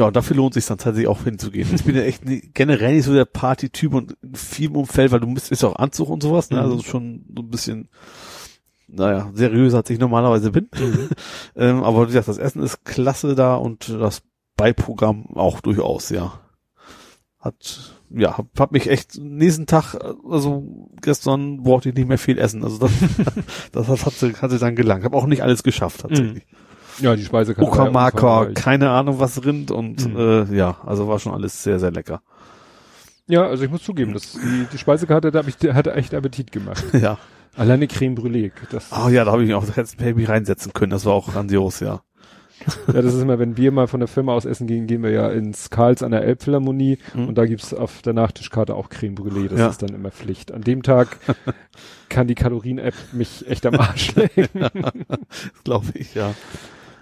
ja, 0.00 0.06
und 0.06 0.16
dafür 0.16 0.36
lohnt 0.36 0.54
sich 0.54 0.64
dann 0.64 0.78
tatsächlich 0.78 1.08
auch 1.08 1.24
hinzugehen. 1.24 1.68
Ich 1.74 1.84
bin 1.84 1.94
ja 1.94 2.00
echt 2.00 2.24
nie, 2.24 2.40
generell 2.54 2.94
nicht 2.94 3.04
so 3.04 3.12
der 3.12 3.26
Party-Typ 3.26 3.92
und 3.92 4.16
in 4.22 4.34
vielem 4.34 4.76
Umfeld, 4.76 5.12
weil 5.12 5.20
du 5.20 5.26
bist, 5.34 5.52
ist 5.52 5.62
ja 5.62 5.68
auch 5.68 5.76
Anzug 5.76 6.08
und 6.08 6.22
sowas, 6.22 6.48
ne? 6.48 6.56
Mhm. 6.56 6.62
Also 6.62 6.82
schon 6.82 7.26
so 7.36 7.42
ein 7.42 7.50
bisschen, 7.50 7.90
naja, 8.88 9.30
seriöser 9.34 9.78
als 9.78 9.90
ich 9.90 9.98
normalerweise 9.98 10.52
bin. 10.52 10.70
ähm, 11.54 11.84
aber 11.84 12.04
wie 12.04 12.06
gesagt, 12.06 12.28
das 12.28 12.38
Essen 12.38 12.62
ist 12.62 12.82
klasse 12.86 13.34
da 13.34 13.56
und 13.56 13.90
das 13.90 14.22
Beiprogramm 14.56 15.26
auch 15.36 15.60
durchaus, 15.60 16.08
ja. 16.08 16.40
Hat, 17.38 17.94
ja, 18.08 18.38
hab, 18.38 18.46
hab 18.58 18.72
mich 18.72 18.88
echt 18.88 19.18
nächsten 19.18 19.66
Tag, 19.66 19.96
also 20.30 20.88
gestern 21.02 21.62
brauchte 21.62 21.90
ich 21.90 21.94
nicht 21.94 22.08
mehr 22.08 22.16
viel 22.16 22.38
essen. 22.38 22.64
Also 22.64 22.78
das, 22.78 22.92
das 23.72 23.88
hat, 23.88 24.00
hat, 24.06 24.42
hat 24.42 24.50
sie 24.50 24.58
dann 24.58 24.76
gelangt. 24.76 25.04
Hab 25.04 25.12
auch 25.12 25.26
nicht 25.26 25.42
alles 25.42 25.62
geschafft 25.62 26.00
tatsächlich. 26.00 26.46
Ja, 26.98 27.16
die 27.16 27.24
Speisekarte. 27.24 27.66
ja 27.66 27.72
Uckermarker, 27.72 28.38
umfangreich. 28.40 28.54
keine 28.64 28.90
Ahnung 28.90 29.20
was 29.20 29.44
Rind 29.44 29.70
und 29.70 30.06
Mhm. 30.12 30.16
äh, 30.16 30.56
ja, 30.56 30.76
also 30.84 31.08
war 31.08 31.18
schon 31.18 31.32
alles 31.32 31.62
sehr, 31.62 31.78
sehr 31.78 31.90
lecker. 31.90 32.22
Ja, 33.26 33.46
also 33.46 33.64
ich 33.64 33.70
muss 33.70 33.82
zugeben, 33.84 34.12
das, 34.12 34.32
die, 34.32 34.66
die 34.72 34.78
Speisekarte 34.78 35.30
da 35.30 35.38
hab 35.40 35.48
ich, 35.48 35.56
hat 35.72 35.86
echt 35.86 36.14
Appetit 36.14 36.50
gemacht. 36.52 36.84
ja. 36.92 37.16
Alleine 37.56 37.86
Creme 37.88 38.14
Brûlée. 38.16 38.50
Das, 38.70 38.90
Oh 38.92 39.08
ja, 39.08 39.24
da 39.24 39.32
habe 39.32 39.42
ich 39.42 39.48
mich 39.48 39.54
auch 39.56 39.64
das 39.64 39.96
Baby 39.96 40.24
reinsetzen 40.24 40.72
können. 40.72 40.90
Das 40.90 41.04
war 41.04 41.12
auch 41.14 41.32
grandios, 41.32 41.80
ja. 41.80 42.00
ja, 42.92 43.00
das 43.00 43.14
ist 43.14 43.22
immer, 43.22 43.38
wenn 43.38 43.56
wir 43.56 43.72
mal 43.72 43.86
von 43.86 44.00
der 44.00 44.08
Firma 44.08 44.34
aus 44.34 44.44
essen 44.44 44.66
gehen, 44.66 44.86
gehen 44.86 45.02
wir 45.02 45.10
ja 45.10 45.30
ins 45.30 45.70
Karls 45.70 46.02
an 46.02 46.10
der 46.10 46.22
Elbphilharmonie 46.24 46.98
Mhm. 47.14 47.28
und 47.28 47.38
da 47.38 47.46
gibt's 47.46 47.72
auf 47.72 48.02
der 48.02 48.12
Nachtischkarte 48.12 48.74
auch 48.74 48.88
Creme 48.90 49.14
Brûlée. 49.14 49.48
Das 49.48 49.58
Ja. 49.58 49.68
ist 49.68 49.82
dann 49.82 49.94
immer 49.94 50.10
Pflicht. 50.10 50.52
An 50.52 50.60
dem 50.62 50.82
Tag 50.82 51.16
kann 52.10 52.26
die 52.26 52.34
Kalorien-App 52.34 52.94
mich 53.12 53.48
echt 53.48 53.64
am 53.64 53.74
Arsch 53.76 54.14
legen. 54.14 54.48
Glaube 55.64 55.86
ich, 55.94 56.14
ja. 56.14 56.34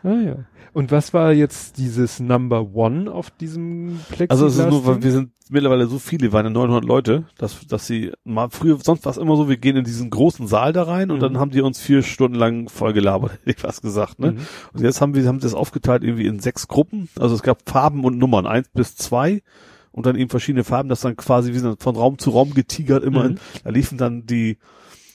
Ah, 0.09 0.21
ja. 0.21 0.37
Und 0.75 0.93
was 0.93 1.15
war 1.15 1.33
jetzt 1.33 1.79
dieses 1.79 2.21
Number 2.21 2.75
One 2.75 3.11
auf 3.11 3.31
diesem 3.31 3.99
Plexiglas? 4.11 4.31
Also 4.31 4.47
es 4.47 4.59
ist 4.59 4.69
nur, 4.71 4.87
weil 4.87 5.03
wir 5.03 5.11
sind 5.13 5.31
mittlerweile 5.51 5.87
so 5.87 5.99
viele, 5.99 6.23
wir 6.25 6.33
waren 6.35 6.45
ja 6.45 6.51
900 6.51 6.85
Leute, 6.85 7.25
dass, 7.39 7.67
dass 7.67 7.87
sie 7.87 8.13
mal 8.25 8.51
früher, 8.51 8.77
sonst 8.83 9.05
war 9.07 9.11
es 9.13 9.17
immer 9.17 9.35
so, 9.37 9.49
wir 9.49 9.57
gehen 9.57 9.77
in 9.77 9.85
diesen 9.85 10.11
großen 10.11 10.47
Saal 10.47 10.73
da 10.75 10.83
rein 10.83 11.11
und 11.11 11.17
Mhm. 11.17 11.21
dann 11.23 11.39
haben 11.39 11.51
die 11.51 11.63
uns 11.63 11.81
vier 11.81 12.03
Stunden 12.03 12.37
lang 12.37 12.69
voll 12.69 12.93
gelabert, 12.93 13.33
hätte 13.45 13.51
ich 13.59 13.65
was 13.65 13.81
gesagt, 13.81 14.19
ne? 14.21 14.33
Mhm. 14.33 14.39
Und 14.75 14.83
jetzt 14.83 15.01
haben 15.01 15.15
wir, 15.15 15.27
haben 15.27 15.41
das 15.41 15.55
aufgeteilt 15.55 16.05
irgendwie 16.05 16.27
in 16.27 16.39
sechs 16.39 16.69
Gruppen, 16.69 17.09
also 17.19 17.35
es 17.35 17.43
gab 17.43 17.69
Farben 17.69 18.05
und 18.05 18.19
Nummern, 18.19 18.47
eins 18.47 18.69
bis 18.69 18.95
zwei 18.95 19.43
und 19.91 20.05
dann 20.07 20.17
eben 20.17 20.29
verschiedene 20.31 20.65
Farben, 20.65 20.91
das 20.91 21.01
dann 21.01 21.17
quasi 21.17 21.55
wie 21.55 21.59
so 21.59 21.75
von 21.79 21.97
Raum 21.97 22.19
zu 22.19 22.31
Raum 22.31 22.53
getigert 22.53 23.03
immer, 23.03 23.25
Mhm. 23.25 23.31
in, 23.31 23.41
da 23.65 23.71
liefen 23.71 23.97
dann 23.99 24.27
die 24.27 24.59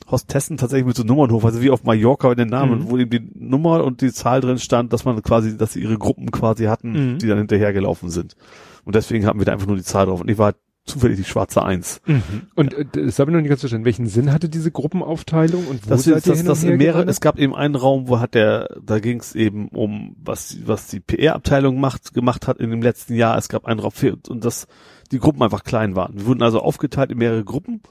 Hostessen 0.10 0.58
tatsächlich 0.58 0.86
mit 0.88 0.96
so 0.96 1.04
Nummern 1.04 1.32
hoch, 1.32 1.44
also 1.44 1.62
wie 1.62 1.70
auf 1.70 1.84
Mallorca 1.84 2.32
in 2.32 2.38
den 2.38 2.50
Namen, 2.50 2.82
Mhm. 2.86 2.90
wo 2.90 2.98
eben 2.98 3.10
die 3.10 3.32
Nummer 3.36 3.84
und 3.84 4.02
die 4.02 4.12
Zahl 4.12 4.42
drin 4.42 4.58
stand, 4.60 4.94
dass 4.94 5.06
man 5.06 5.22
quasi, 5.22 5.58
dass 5.58 5.74
sie 5.74 5.82
ihre 5.82 5.98
Gruppen 5.98 6.32
quasi 6.32 6.66
hatten, 6.66 7.14
Mhm. 7.14 7.18
die 7.20 7.28
dann 7.28 7.38
hinterhergelaufen 7.38 8.10
sind. 8.10 8.36
Und 8.86 8.96
deswegen 8.96 9.26
hatten 9.26 9.40
wir 9.40 9.46
da 9.46 9.54
einfach 9.54 9.68
nur 9.68 9.78
die 9.78 9.84
Zahl 9.84 10.06
drauf. 10.08 10.22
Und 10.22 10.30
ich 10.30 10.38
war 10.38 10.54
zufällig 10.86 11.16
die 11.16 11.24
schwarze 11.24 11.64
Eins. 11.64 12.02
Und 12.56 12.74
äh, 12.74 12.84
das 12.92 13.18
habe 13.18 13.32
ich 13.32 13.36
noch 13.36 13.40
nicht 13.42 13.48
ganz 13.48 13.62
verstanden. 13.62 13.86
Welchen 13.86 14.08
Sinn 14.08 14.34
hatte 14.34 14.50
diese 14.50 14.70
Gruppenaufteilung 14.70 15.66
und 15.68 15.86
wo 15.86 15.90
Das, 15.90 16.04
seid 16.04 16.18
ist, 16.18 16.28
ihr 16.28 16.34
das, 16.34 16.44
das 16.44 16.64
mehrere, 16.66 17.04
es 17.06 17.22
gab 17.22 17.40
eben 17.40 17.56
einen 17.56 17.76
Raum, 17.76 18.10
wo 18.10 18.20
hat 18.20 18.34
der, 18.34 18.68
da 18.84 19.00
ging 19.00 19.22
es 19.22 19.34
eben 19.34 19.70
um, 19.70 20.18
was, 20.22 20.58
was 20.66 20.88
die 20.88 21.00
PR-Abteilung 21.00 21.80
macht, 21.80 22.14
gemacht 22.14 22.48
hat 22.48 22.58
in 22.58 22.70
dem 22.70 22.82
letzten 22.82 23.16
Jahr. 23.16 23.38
Es 23.38 23.48
gab 23.48 23.66
einen 23.66 23.80
Raum 23.80 23.94
und 24.28 24.44
das, 24.44 24.68
die 25.14 25.20
Gruppen 25.20 25.42
einfach 25.42 25.64
klein 25.64 25.96
waren. 25.96 26.16
Wir 26.18 26.26
wurden 26.26 26.44
also 26.44 26.60
aufgeteilt 26.60 27.12
in 27.12 27.18
mehrere 27.18 27.46
Gruppen. 27.46 27.82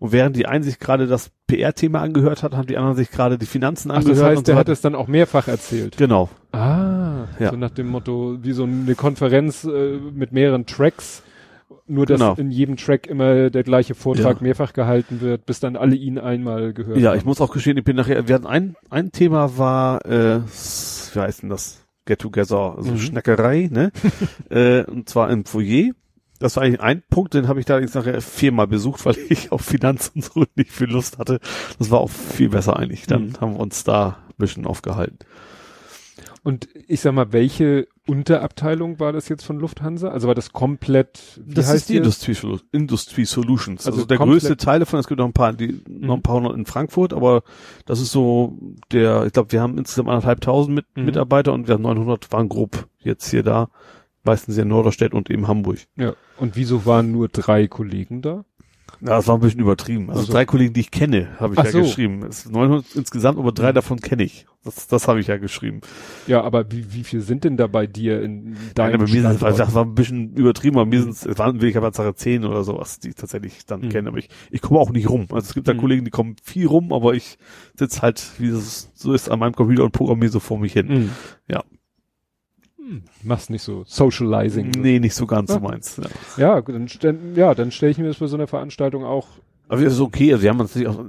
Und 0.00 0.10
während 0.12 0.34
die 0.34 0.46
einen 0.46 0.64
sich 0.64 0.78
gerade 0.80 1.06
das 1.06 1.30
PR-Thema 1.46 2.00
angehört 2.00 2.42
hat, 2.42 2.54
haben 2.54 2.66
die 2.66 2.76
anderen 2.78 2.96
sich 2.96 3.10
gerade 3.10 3.36
die 3.38 3.46
Finanzen 3.46 3.90
Ach, 3.90 3.96
angehört. 3.98 4.16
das 4.18 4.24
heißt, 4.24 4.38
und 4.38 4.48
der 4.48 4.54
so 4.54 4.58
hat 4.58 4.68
es 4.70 4.80
dann 4.80 4.94
auch 4.94 5.06
mehrfach 5.08 5.46
erzählt. 5.46 5.96
Genau. 5.98 6.28
Ah, 6.52 7.26
Ja. 7.38 7.50
so 7.50 7.56
nach 7.56 7.70
dem 7.70 7.88
Motto, 7.88 8.38
wie 8.42 8.52
so 8.52 8.64
eine 8.64 8.94
Konferenz 8.96 9.64
äh, 9.64 9.98
mit 10.12 10.32
mehreren 10.32 10.66
Tracks, 10.66 11.22
nur 11.86 12.06
dass 12.06 12.18
Genau. 12.18 12.34
in 12.34 12.50
jedem 12.50 12.76
Track 12.76 13.06
immer 13.08 13.50
der 13.50 13.62
gleiche 13.62 13.94
Vortrag 13.94 14.38
Ja. 14.38 14.42
mehrfach 14.42 14.72
gehalten 14.72 15.20
wird, 15.20 15.44
bis 15.44 15.60
dann 15.60 15.76
alle 15.76 15.96
ihn 15.96 16.18
einmal 16.18 16.72
gehört 16.72 16.98
Ja, 16.98 17.10
haben. 17.10 17.18
ich 17.18 17.24
muss 17.26 17.40
auch 17.40 17.52
gestehen, 17.52 17.76
ich 17.76 17.84
bin 17.84 17.96
nachher, 17.96 18.26
wir 18.26 18.34
hatten 18.34 18.46
ein, 18.46 18.76
ein 18.88 19.12
Thema 19.12 19.58
war, 19.58 20.04
äh, 20.06 20.40
wie 21.14 21.18
heißt 21.20 21.42
denn 21.42 21.50
das? 21.50 21.84
Get 22.06 22.20
Together, 22.20 22.74
also 22.78 22.92
Mhm. 22.92 22.98
Schneckerei, 22.98 23.68
ne? 23.70 23.92
äh, 24.50 24.82
und 24.90 25.08
zwar 25.10 25.30
im 25.30 25.44
Foyer. 25.44 25.90
Das 26.40 26.56
war 26.56 26.64
eigentlich 26.64 26.80
ein 26.80 27.02
Punkt, 27.08 27.34
den 27.34 27.46
habe 27.46 27.60
ich 27.60 27.66
da 27.66 27.78
jetzt 27.78 27.94
nachher 27.94 28.20
viermal 28.20 28.66
besucht, 28.66 29.04
weil 29.04 29.16
ich 29.28 29.52
auf 29.52 29.60
Finanzen 29.60 30.12
und 30.16 30.24
so 30.24 30.44
nicht 30.56 30.72
viel 30.72 30.88
Lust 30.88 31.18
hatte. 31.18 31.38
Das 31.78 31.90
war 31.90 32.00
auch 32.00 32.10
viel 32.10 32.48
besser 32.48 32.76
eigentlich. 32.76 33.06
Dann 33.06 33.26
Mhm. 33.26 33.40
haben 33.40 33.52
wir 33.52 33.60
uns 33.60 33.84
da 33.84 34.18
ein 34.28 34.34
bisschen 34.38 34.66
aufgehalten. 34.66 35.18
Und 36.42 36.68
ich 36.88 37.00
sag 37.00 37.12
mal, 37.12 37.34
welche 37.34 37.86
Unterabteilung 38.06 38.98
war 38.98 39.12
das 39.12 39.28
jetzt 39.28 39.44
von 39.44 39.58
Lufthansa? 39.58 40.08
Also 40.08 40.26
war 40.26 40.34
das 40.34 40.52
komplett, 40.52 41.38
wie 41.44 41.54
das 41.54 41.66
heißt 41.66 41.76
ist 41.76 41.88
die 41.90 41.96
Industrie, 41.98 42.36
Industrie 42.72 43.26
Solutions. 43.26 43.86
Also, 43.86 43.98
also 43.98 44.06
der 44.06 44.16
größte 44.16 44.56
Teil 44.56 44.80
davon, 44.80 44.98
es 44.98 45.06
gibt 45.06 45.18
noch 45.18 45.26
ein 45.26 45.34
paar, 45.34 45.52
die, 45.52 45.82
mhm. 45.86 46.06
noch 46.06 46.16
ein 46.16 46.22
paar 46.22 46.36
hundert 46.36 46.56
in 46.56 46.64
Frankfurt, 46.64 47.12
aber 47.12 47.42
das 47.84 48.00
ist 48.00 48.10
so 48.10 48.58
der, 48.90 49.26
ich 49.26 49.34
glaube, 49.34 49.52
wir 49.52 49.60
haben 49.60 49.76
insgesamt 49.76 50.08
anderthalbtausend 50.08 50.74
mit, 50.74 50.86
mhm. 50.96 51.04
Mitarbeiter 51.04 51.52
und 51.52 51.68
wir 51.68 51.74
haben 51.74 51.82
900 51.82 52.32
waren 52.32 52.48
grob 52.48 52.88
jetzt 53.00 53.28
hier 53.28 53.42
da, 53.42 53.68
meistens 54.24 54.56
in 54.58 54.68
Norderstedt 54.68 55.14
und 55.14 55.30
eben 55.30 55.48
Hamburg. 55.48 55.78
Ja. 55.96 56.14
Und 56.36 56.56
wieso 56.56 56.86
waren 56.86 57.12
nur 57.12 57.28
drei 57.28 57.68
Kollegen 57.68 58.22
da? 58.22 58.44
Ja, 59.00 59.16
das 59.16 59.28
war 59.28 59.36
ein 59.36 59.40
bisschen 59.40 59.60
übertrieben. 59.60 60.10
Also, 60.10 60.20
also. 60.20 60.32
drei 60.32 60.44
Kollegen, 60.44 60.74
die 60.74 60.80
ich 60.80 60.90
kenne, 60.90 61.28
habe 61.38 61.54
ich 61.54 61.60
Ach 61.60 61.64
ja 61.64 61.70
so. 61.70 61.80
geschrieben. 61.82 62.22
Es 62.24 62.42
sind 62.42 62.52
900 62.52 62.96
insgesamt, 62.96 63.38
aber 63.38 63.52
drei 63.52 63.70
mhm. 63.70 63.76
davon 63.76 64.00
kenne 64.00 64.24
ich. 64.24 64.46
Das, 64.62 64.86
das 64.88 65.08
habe 65.08 65.20
ich 65.20 65.28
ja 65.28 65.38
geschrieben. 65.38 65.80
Ja, 66.26 66.42
aber 66.42 66.70
wie, 66.70 66.92
wie 66.92 67.02
viel 67.02 67.22
sind 67.22 67.44
denn 67.44 67.56
da 67.56 67.66
bei 67.66 67.86
dir 67.86 68.22
in 68.22 68.56
deinem 68.74 68.92
ja, 68.92 69.06
bei 69.06 69.12
mir 69.12 69.30
sind, 69.30 69.42
das 69.42 69.74
war 69.74 69.84
ein 69.84 69.94
bisschen 69.94 70.34
übertrieben, 70.34 70.76
aber 70.76 70.84
mir 70.84 71.00
sind 71.00 71.12
es 71.12 71.38
waren 71.38 71.56
wirklich 71.56 71.78
aber 71.78 71.92
Sache 71.92 72.14
zehn 72.14 72.44
oder 72.44 72.62
sowas, 72.62 72.98
die 73.00 73.08
ich 73.08 73.14
tatsächlich 73.14 73.64
dann 73.64 73.80
mhm. 73.80 73.88
kenne. 73.88 74.08
Aber 74.08 74.18
ich, 74.18 74.28
ich 74.50 74.60
komme 74.60 74.78
auch 74.78 74.90
nicht 74.90 75.08
rum. 75.08 75.28
Also 75.30 75.48
es 75.48 75.54
gibt 75.54 75.66
da 75.66 75.72
mhm. 75.72 75.78
Kollegen, 75.78 76.04
die 76.04 76.10
kommen 76.10 76.36
viel 76.42 76.66
rum, 76.66 76.92
aber 76.92 77.14
ich 77.14 77.38
sitze 77.74 78.02
halt, 78.02 78.22
wie 78.38 78.48
es 78.48 78.90
so 78.94 79.14
ist, 79.14 79.30
an 79.30 79.38
meinem 79.38 79.54
Computer 79.54 79.84
und 79.84 79.92
programmiere 79.92 80.32
so 80.32 80.40
vor 80.40 80.58
mich 80.58 80.74
hin. 80.74 80.88
Mhm. 80.88 81.10
Ja. 81.48 81.64
Hm, 82.90 83.02
machst 83.22 83.50
nicht 83.50 83.62
so 83.62 83.84
Socializing. 83.86 84.72
Nee, 84.76 84.98
nicht 84.98 85.14
so 85.14 85.24
ganz, 85.24 85.50
ja. 85.50 85.56
so 85.56 85.60
meins. 85.60 86.00
Ja, 86.36 86.56
ja 86.56 86.60
dann, 86.60 87.36
ja, 87.36 87.54
dann 87.54 87.70
stelle 87.70 87.92
ich 87.92 87.98
mir 87.98 88.08
das 88.08 88.16
bei 88.16 88.26
so 88.26 88.36
einer 88.36 88.48
Veranstaltung 88.48 89.04
auch. 89.04 89.28
Aber 89.68 89.80
das 89.82 89.92
ist 89.92 90.00
okay, 90.00 90.32
also 90.32 90.42
wir 90.42 90.50
haben 90.50 90.58
uns 90.58 90.74
nicht 90.74 90.88
auch, 90.88 91.04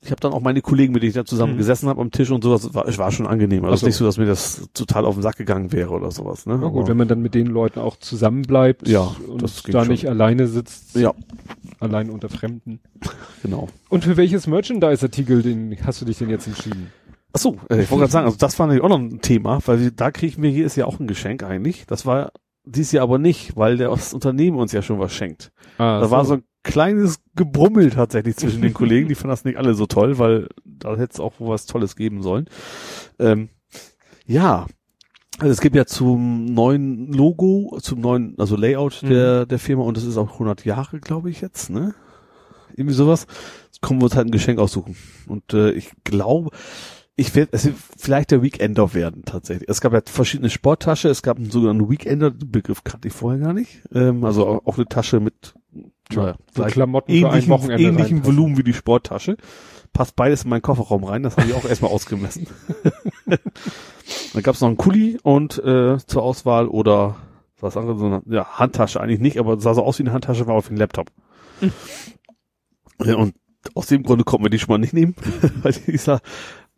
ich 0.00 0.10
habe 0.12 0.20
dann 0.20 0.32
auch 0.32 0.40
meine 0.40 0.60
Kollegen, 0.60 0.92
mit 0.92 1.02
denen 1.02 1.10
ich 1.10 1.16
da 1.16 1.24
zusammen 1.24 1.54
mhm. 1.54 1.58
gesessen 1.58 1.88
habe 1.88 2.00
am 2.00 2.12
Tisch 2.12 2.30
und 2.30 2.44
sowas, 2.44 2.62
es 2.62 2.74
war, 2.74 2.86
war 2.98 3.10
schon 3.10 3.26
angenehm. 3.26 3.64
Also 3.64 3.78
so. 3.78 3.86
nicht 3.86 3.96
so, 3.96 4.04
dass 4.04 4.16
mir 4.16 4.26
das 4.26 4.68
total 4.74 5.06
auf 5.06 5.14
den 5.14 5.22
Sack 5.22 5.36
gegangen 5.36 5.72
wäre 5.72 5.90
oder 5.90 6.12
sowas. 6.12 6.46
Ne? 6.46 6.56
Na 6.60 6.68
gut, 6.68 6.82
Aber, 6.82 6.88
wenn 6.88 6.98
man 6.98 7.08
dann 7.08 7.20
mit 7.20 7.34
den 7.34 7.46
Leuten 7.46 7.80
auch 7.80 7.96
zusammenbleibt 7.96 8.86
ja, 8.86 9.10
und 9.26 9.42
da 9.42 9.48
schon. 9.48 9.88
nicht 9.88 10.08
alleine 10.08 10.46
sitzt, 10.46 10.94
ja. 10.94 11.12
allein 11.80 12.10
unter 12.10 12.28
Fremden. 12.28 12.78
Genau. 13.42 13.68
Und 13.88 14.04
für 14.04 14.16
welches 14.16 14.46
Merchandise-Artikel 14.46 15.76
hast 15.84 16.00
du 16.00 16.04
dich 16.04 16.18
denn 16.18 16.30
jetzt 16.30 16.46
entschieden? 16.46 16.92
Ach 17.34 17.40
so, 17.40 17.56
äh, 17.68 17.82
ich 17.82 17.90
wollte 17.90 18.02
gerade 18.02 18.12
sagen, 18.12 18.26
also 18.26 18.38
das 18.38 18.58
war 18.58 18.66
natürlich 18.66 18.84
auch 18.84 18.88
noch 18.88 18.98
ein 18.98 19.20
Thema, 19.20 19.58
weil 19.66 19.90
da 19.90 20.10
kriegen 20.12 20.42
wir 20.42 20.50
hier 20.50 20.66
ist 20.66 20.76
ja 20.76 20.86
auch 20.86 21.00
ein 21.00 21.08
Geschenk 21.08 21.42
eigentlich. 21.42 21.84
Das 21.86 22.06
war 22.06 22.30
dies 22.64 22.92
Jahr 22.92 23.02
aber 23.02 23.18
nicht, 23.18 23.56
weil 23.56 23.76
der, 23.76 23.90
das 23.90 24.14
Unternehmen 24.14 24.56
uns 24.56 24.72
ja 24.72 24.82
schon 24.82 25.00
was 25.00 25.12
schenkt. 25.12 25.50
Ah, 25.78 26.00
da 26.00 26.06
so. 26.06 26.10
war 26.12 26.24
so 26.24 26.34
ein 26.34 26.44
kleines 26.62 27.18
Gebrummel 27.34 27.90
tatsächlich 27.90 28.36
zwischen 28.36 28.62
den 28.62 28.72
Kollegen, 28.74 29.08
die 29.08 29.16
fanden 29.16 29.30
das 29.30 29.44
nicht 29.44 29.58
alle 29.58 29.74
so 29.74 29.86
toll, 29.86 30.18
weil 30.18 30.48
da 30.64 30.92
hätte 30.92 31.14
es 31.14 31.20
auch 31.20 31.34
was 31.38 31.66
Tolles 31.66 31.96
geben 31.96 32.22
sollen. 32.22 32.46
Ähm, 33.18 33.48
ja, 34.26 34.66
also 35.38 35.50
es 35.50 35.60
gibt 35.60 35.74
ja 35.74 35.86
zum 35.86 36.44
neuen 36.46 37.12
Logo, 37.12 37.76
zum 37.82 38.00
neuen, 38.00 38.36
also 38.38 38.56
Layout 38.56 39.02
mhm. 39.02 39.08
der, 39.08 39.46
der 39.46 39.58
Firma 39.58 39.82
und 39.82 39.96
das 39.96 40.04
ist 40.04 40.16
auch 40.16 40.34
100 40.34 40.64
Jahre, 40.64 41.00
glaube 41.00 41.30
ich 41.30 41.40
jetzt, 41.40 41.68
ne? 41.70 41.94
Irgendwie 42.76 42.94
sowas. 42.94 43.26
Jetzt 43.66 43.82
kommen 43.82 44.00
wir 44.00 44.04
uns 44.04 44.16
halt 44.16 44.28
ein 44.28 44.32
Geschenk 44.32 44.58
aussuchen. 44.58 44.96
Und 45.26 45.52
äh, 45.52 45.72
ich 45.72 45.92
glaube, 46.02 46.50
ich 47.16 47.34
werde, 47.34 47.52
es 47.52 47.64
wird 47.64 47.76
vielleicht 47.96 48.32
der 48.32 48.42
Weekender 48.42 48.92
werden 48.92 49.24
tatsächlich. 49.24 49.68
Es 49.68 49.80
gab 49.80 49.92
ja 49.92 50.00
verschiedene 50.04 50.50
Sporttasche, 50.50 51.08
es 51.08 51.22
gab 51.22 51.36
einen 51.36 51.50
sogenannten 51.50 51.88
Weekender, 51.88 52.30
den 52.30 52.50
Begriff 52.50 52.82
kannte 52.82 53.08
ich 53.08 53.14
vorher 53.14 53.40
gar 53.40 53.52
nicht. 53.52 53.82
Ähm, 53.92 54.24
also 54.24 54.62
auch 54.64 54.76
eine 54.76 54.86
Tasche 54.86 55.20
mit 55.20 55.54
ja, 56.10 56.36
so 56.54 56.64
Klamotten 56.64 57.12
ähnlichen, 57.12 57.50
Wochenende 57.50 57.82
ähnlichem 57.82 58.26
Volumen 58.26 58.58
wie 58.58 58.64
die 58.64 58.74
Sporttasche. 58.74 59.36
Passt 59.92 60.16
beides 60.16 60.42
in 60.42 60.50
meinen 60.50 60.62
Kofferraum 60.62 61.04
rein, 61.04 61.22
das 61.22 61.36
habe 61.36 61.48
ich 61.48 61.54
auch 61.54 61.64
erstmal 61.64 61.92
ausgemessen. 61.92 62.48
Dann 63.26 64.42
gab 64.42 64.56
es 64.56 64.60
noch 64.60 64.68
einen 64.68 64.76
Kuli 64.76 65.18
und 65.22 65.58
äh, 65.58 65.98
zur 66.04 66.22
Auswahl 66.22 66.66
oder 66.66 67.16
was 67.60 67.76
anderes, 67.76 68.00
so 68.00 68.06
eine 68.06 68.22
ja, 68.26 68.58
Handtasche 68.58 69.00
eigentlich 69.00 69.20
nicht, 69.20 69.38
aber 69.38 69.60
sah 69.60 69.72
so 69.74 69.84
aus 69.84 70.00
wie 70.00 70.02
eine 70.02 70.12
Handtasche, 70.12 70.48
war 70.48 70.54
auf 70.54 70.66
dem 70.66 70.76
Laptop. 70.76 71.12
Mhm. 71.60 71.72
Und 73.14 73.34
aus 73.74 73.86
dem 73.86 74.02
Grunde 74.02 74.24
konnten 74.24 74.44
wir 74.44 74.50
die 74.50 74.58
schon 74.58 74.72
mal 74.72 74.78
nicht 74.78 74.92
nehmen, 74.92 75.14
weil 75.62 75.72
die 75.72 75.96
sah 75.96 76.20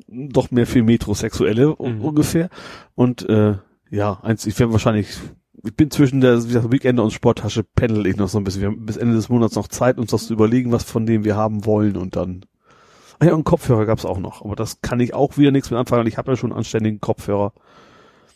doch 0.08 0.50
mehr 0.50 0.66
für 0.66 0.82
Metrosexuelle 0.82 1.76
mhm. 1.78 2.00
ungefähr. 2.00 2.48
Und 2.94 3.28
äh, 3.28 3.56
ja, 3.90 4.18
eins, 4.22 4.46
ich 4.46 4.58
werde 4.58 4.72
wahrscheinlich, 4.72 5.08
ich 5.64 5.74
bin 5.74 5.90
zwischen 5.90 6.20
der 6.20 6.42
wie 6.42 6.48
gesagt, 6.48 6.72
Weekender 6.72 7.02
und 7.04 7.12
Sporttasche 7.12 7.62
pendel 7.62 8.06
ich 8.06 8.16
noch 8.16 8.28
so 8.28 8.38
ein 8.38 8.44
bisschen. 8.44 8.62
Wir 8.62 8.68
haben 8.68 8.86
bis 8.86 8.96
Ende 8.96 9.14
des 9.14 9.28
Monats 9.28 9.54
noch 9.54 9.68
Zeit, 9.68 9.98
uns 9.98 10.10
das 10.10 10.26
zu 10.26 10.34
überlegen, 10.34 10.72
was 10.72 10.84
von 10.84 11.06
dem 11.06 11.24
wir 11.24 11.36
haben 11.36 11.64
wollen 11.64 11.96
und 11.96 12.16
dann. 12.16 12.44
Ah 13.18 13.26
ja, 13.26 13.34
und 13.34 13.44
Kopfhörer 13.44 13.86
gab's 13.86 14.04
auch 14.04 14.18
noch, 14.18 14.44
aber 14.44 14.56
das 14.56 14.82
kann 14.82 15.00
ich 15.00 15.14
auch 15.14 15.38
wieder 15.38 15.50
nichts 15.50 15.70
mit 15.70 15.78
anfangen, 15.78 16.00
weil 16.00 16.08
ich 16.08 16.18
habe 16.18 16.32
ja 16.32 16.36
schon 16.36 16.50
einen 16.50 16.58
anständigen 16.58 17.00
Kopfhörer. 17.00 17.52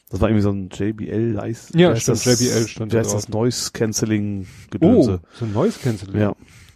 Das 0.09 0.21
war 0.21 0.29
irgendwie 0.29 0.43
so 0.43 0.51
ein 0.51 0.71
JBL 0.71 1.33
Leist. 1.35 1.75
Ja, 1.75 1.95
stimmt, 1.95 2.27
das, 2.27 2.41
JBL 2.41 2.67
stand 2.67 2.93
da 2.93 2.99
heißt 2.99 3.15
das 3.15 3.29
Noise 3.29 3.71
Cancelling 3.73 4.47
Gedönse. 4.71 5.21
Oh, 5.23 5.27
so 5.33 5.45
ein 5.45 5.53
Noise 5.53 5.79
Cancelling. 5.81 6.21
Ja. 6.21 6.35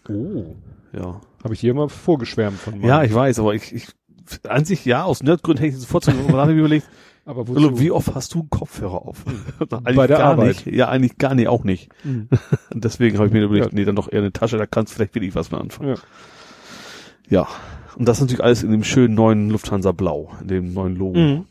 Oh. 0.09 0.55
Ja. 0.93 1.21
Habe 1.43 1.55
ich 1.55 1.61
dir 1.61 1.73
immer 1.73 1.89
vorgeschwärmt 1.89 2.59
von 2.59 2.79
meinem. 2.79 2.89
Ja, 2.89 3.03
ich 3.03 3.13
weiß, 3.13 3.41
aber 3.41 3.55
ich, 3.55 3.73
ich 3.75 3.89
an 4.49 4.65
sich 4.65 4.85
ja, 4.85 5.05
aus 5.05 5.23
Nerdgründen 5.23 5.65
hätte 5.65 5.77
ich 5.77 5.81
sofort 5.81 6.05
so 6.05 6.13
überlegt, 6.13 6.87
aber 7.25 7.49
wozu? 7.49 7.79
wie 7.79 7.91
oft 7.91 8.15
hast 8.15 8.35
du 8.35 8.41
einen 8.41 8.51
Kopfhörer 8.51 9.03
auf? 9.03 9.25
Bei 9.69 10.07
der 10.07 10.25
Arbeit? 10.25 10.67
Nicht. 10.67 10.77
Ja, 10.77 10.89
eigentlich 10.89 11.19
gar 11.19 11.35
nicht, 11.35 11.49
auch 11.49 11.65
nicht. 11.65 11.91
Mhm. 12.05 12.29
Deswegen 12.75 13.17
habe 13.19 13.29
ich 13.29 13.33
mir 13.33 13.43
überlegt, 13.43 13.67
ja. 13.67 13.73
nee, 13.73 13.85
dann 13.85 13.97
doch 13.97 14.11
eher 14.11 14.21
eine 14.21 14.33
Tasche, 14.33 14.59
da 14.59 14.67
kannst 14.67 14.93
du 14.93 14.97
vielleicht 14.97 15.15
wirklich 15.15 15.35
was 15.35 15.51
mit 15.51 15.61
anfangen. 15.61 15.97
Ja. 17.29 17.43
ja. 17.43 17.49
Und 17.97 18.07
das 18.07 18.21
natürlich 18.21 18.43
alles 18.43 18.63
in 18.63 18.73
dem 18.73 18.83
schönen 18.83 19.15
neuen 19.15 19.51
Lufthansa 19.51 19.93
Blau, 19.93 20.33
in 20.41 20.49
dem 20.49 20.75
neuen 20.75 20.97
Logo. 20.97 21.19
Mhm. 21.19 21.47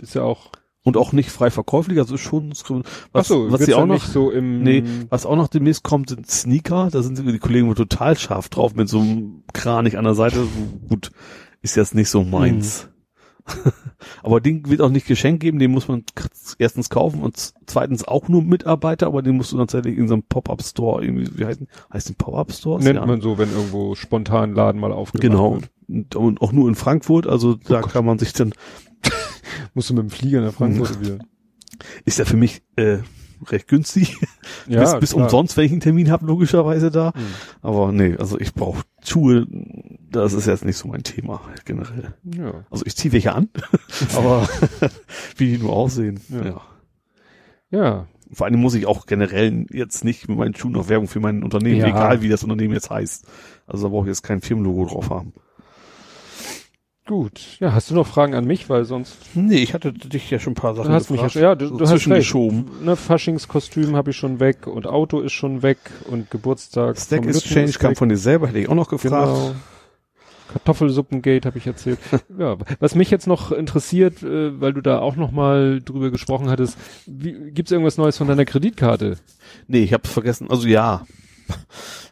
Ist 0.00 0.14
ja 0.14 0.22
auch 0.22 0.50
und 0.84 0.96
auch 0.96 1.12
nicht 1.12 1.30
frei 1.30 1.50
verkäuflich, 1.50 1.98
also 1.98 2.16
schon 2.16 2.50
was, 2.50 2.64
Ach 3.12 3.24
so, 3.24 3.52
was 3.52 3.64
sie 3.64 3.74
auch 3.74 3.86
noch 3.86 4.04
so 4.04 4.30
im 4.30 4.62
nee, 4.62 4.82
was 5.10 5.26
auch 5.26 5.36
noch 5.36 5.48
demnächst 5.48 5.84
kommt, 5.84 6.10
sind 6.10 6.28
Sneaker, 6.28 6.88
da 6.90 7.02
sind 7.02 7.18
die 7.18 7.38
Kollegen 7.38 7.72
total 7.74 8.18
scharf 8.18 8.48
drauf 8.48 8.74
mit 8.74 8.88
so 8.88 9.00
einem 9.00 9.44
Kranich 9.52 9.96
an 9.96 10.04
der 10.04 10.14
Seite. 10.14 10.46
Gut, 10.88 11.10
ist 11.62 11.76
jetzt 11.76 11.94
nicht 11.94 12.10
so 12.10 12.24
meins. 12.24 12.84
Hm. 12.84 12.92
aber 14.22 14.40
den 14.40 14.68
wird 14.68 14.80
auch 14.80 14.88
nicht 14.88 15.06
geschenkt 15.06 15.40
geben, 15.40 15.58
den 15.58 15.72
muss 15.72 15.88
man 15.88 16.04
erstens 16.58 16.90
kaufen 16.90 17.22
und 17.22 17.54
zweitens 17.66 18.06
auch 18.06 18.28
nur 18.28 18.42
Mitarbeiter, 18.42 19.06
aber 19.06 19.22
den 19.22 19.36
musst 19.36 19.52
du 19.52 19.58
tatsächlich 19.58 19.98
in 19.98 20.06
so 20.06 20.14
einem 20.14 20.22
Pop-up 20.22 20.62
Store 20.62 21.04
irgendwie, 21.04 21.38
wie 21.38 21.44
heißt, 21.44 21.60
heißt 21.92 22.08
den 22.08 22.16
Pop-up 22.16 22.52
Store? 22.52 22.82
Nennt 22.82 23.00
ja. 23.00 23.06
man 23.06 23.20
so, 23.20 23.38
wenn 23.38 23.50
irgendwo 23.50 23.94
spontan 23.94 24.54
Laden 24.54 24.80
mal 24.80 24.92
aufgemacht 24.92 25.22
genau. 25.22 25.54
wird. 25.54 25.70
Genau. 25.88 26.18
Und 26.18 26.40
auch 26.40 26.52
nur 26.52 26.68
in 26.68 26.74
Frankfurt, 26.74 27.26
also 27.26 27.54
da 27.54 27.80
oh 27.80 27.86
kann 27.86 28.04
man 28.04 28.18
sich 28.18 28.32
dann 28.32 28.52
Musst 29.74 29.90
du 29.90 29.94
mit 29.94 30.02
dem 30.02 30.10
Flieger 30.10 30.40
nach 30.40 30.52
Frankfurt 30.52 31.00
wieder. 31.00 31.18
Ist 32.04 32.18
ja 32.18 32.24
für 32.24 32.36
mich 32.36 32.62
äh, 32.76 32.98
recht 33.50 33.68
günstig. 33.68 34.16
Ja, 34.66 34.80
bis, 34.80 35.00
bis 35.00 35.14
umsonst, 35.14 35.56
wenn 35.56 35.64
ich 35.64 35.72
einen 35.72 35.80
Termin 35.80 36.10
habe, 36.10 36.26
logischerweise 36.26 36.90
da. 36.90 37.12
Mhm. 37.14 37.20
Aber 37.62 37.92
nee, 37.92 38.16
also 38.16 38.38
ich 38.38 38.54
brauche 38.54 38.82
Schuhe, 39.02 39.46
das 40.10 40.32
ist 40.32 40.46
jetzt 40.46 40.64
nicht 40.64 40.76
so 40.76 40.88
mein 40.88 41.02
Thema 41.02 41.40
generell. 41.64 42.14
Ja. 42.24 42.64
Also 42.70 42.84
ich 42.86 42.96
ziehe 42.96 43.12
welche 43.12 43.32
an, 43.32 43.48
aber 44.16 44.48
wie 45.36 45.56
die 45.56 45.58
nur 45.58 45.72
aussehen. 45.72 46.20
Ja. 46.28 46.44
ja. 46.44 46.60
ja. 47.70 48.06
Vor 48.32 48.46
allem 48.46 48.60
muss 48.60 48.74
ich 48.74 48.86
auch 48.86 49.06
generell 49.06 49.66
jetzt 49.70 50.04
nicht 50.04 50.28
mit 50.28 50.38
meinen 50.38 50.54
Schuhen 50.54 50.72
noch 50.72 50.88
Werbung 50.88 51.06
für 51.06 51.20
mein 51.20 51.42
Unternehmen, 51.42 51.80
ja. 51.80 51.88
egal 51.88 52.22
wie 52.22 52.30
das 52.30 52.42
Unternehmen 52.42 52.72
jetzt 52.72 52.88
heißt. 52.88 53.26
Also 53.66 53.84
da 53.84 53.88
brauche 53.90 54.04
ich 54.04 54.08
jetzt 54.08 54.22
kein 54.22 54.40
Firmenlogo 54.40 54.86
drauf 54.86 55.10
haben. 55.10 55.34
Gut. 57.12 57.58
Ja, 57.60 57.74
hast 57.74 57.90
du 57.90 57.94
noch 57.94 58.06
Fragen 58.06 58.34
an 58.34 58.46
mich, 58.46 58.70
weil 58.70 58.86
sonst. 58.86 59.18
Nee, 59.34 59.58
ich 59.58 59.74
hatte 59.74 59.92
dich 59.92 60.30
ja 60.30 60.38
schon 60.38 60.52
ein 60.52 60.54
paar 60.54 60.74
Sachen 60.74 60.88
du 60.88 60.94
hast 60.94 61.08
gefragt, 61.08 61.34
mich 61.34 61.42
ja, 61.42 61.50
ja 61.50 61.54
du, 61.54 61.68
so 61.68 61.76
du 61.76 61.86
hast 61.86 62.06
geschoben. 62.06 62.70
Ne, 62.82 62.96
Faschingskostüm 62.96 63.94
habe 63.96 64.12
ich 64.12 64.16
schon 64.16 64.40
weg 64.40 64.66
und 64.66 64.86
Auto 64.86 65.20
ist 65.20 65.34
schon 65.34 65.62
weg 65.62 65.76
und 66.10 66.30
Geburtstag. 66.30 66.96
Stack 66.98 67.26
Exchange 67.26 67.72
kam 67.72 67.96
von 67.96 68.08
dir 68.08 68.16
selber, 68.16 68.48
hätte 68.48 68.60
ich 68.60 68.68
auch 68.70 68.74
noch 68.74 68.88
gefragt. 68.88 69.26
Genau. 69.26 69.54
Kartoffelsuppengate 70.54 71.46
habe 71.46 71.58
ich 71.58 71.66
erzählt. 71.66 71.98
ja, 72.38 72.56
was 72.80 72.94
mich 72.94 73.10
jetzt 73.10 73.26
noch 73.26 73.52
interessiert, 73.52 74.22
äh, 74.22 74.58
weil 74.58 74.72
du 74.72 74.80
da 74.80 75.00
auch 75.00 75.16
noch 75.16 75.32
mal 75.32 75.82
drüber 75.82 76.10
gesprochen 76.10 76.48
hattest, 76.48 76.78
wie, 77.04 77.50
gibt's 77.50 77.72
irgendwas 77.72 77.98
Neues 77.98 78.16
von 78.16 78.26
deiner 78.26 78.46
Kreditkarte? 78.46 79.18
Nee, 79.68 79.82
ich 79.82 79.92
habe 79.92 80.08
vergessen. 80.08 80.48
Also 80.48 80.66
ja, 80.66 81.04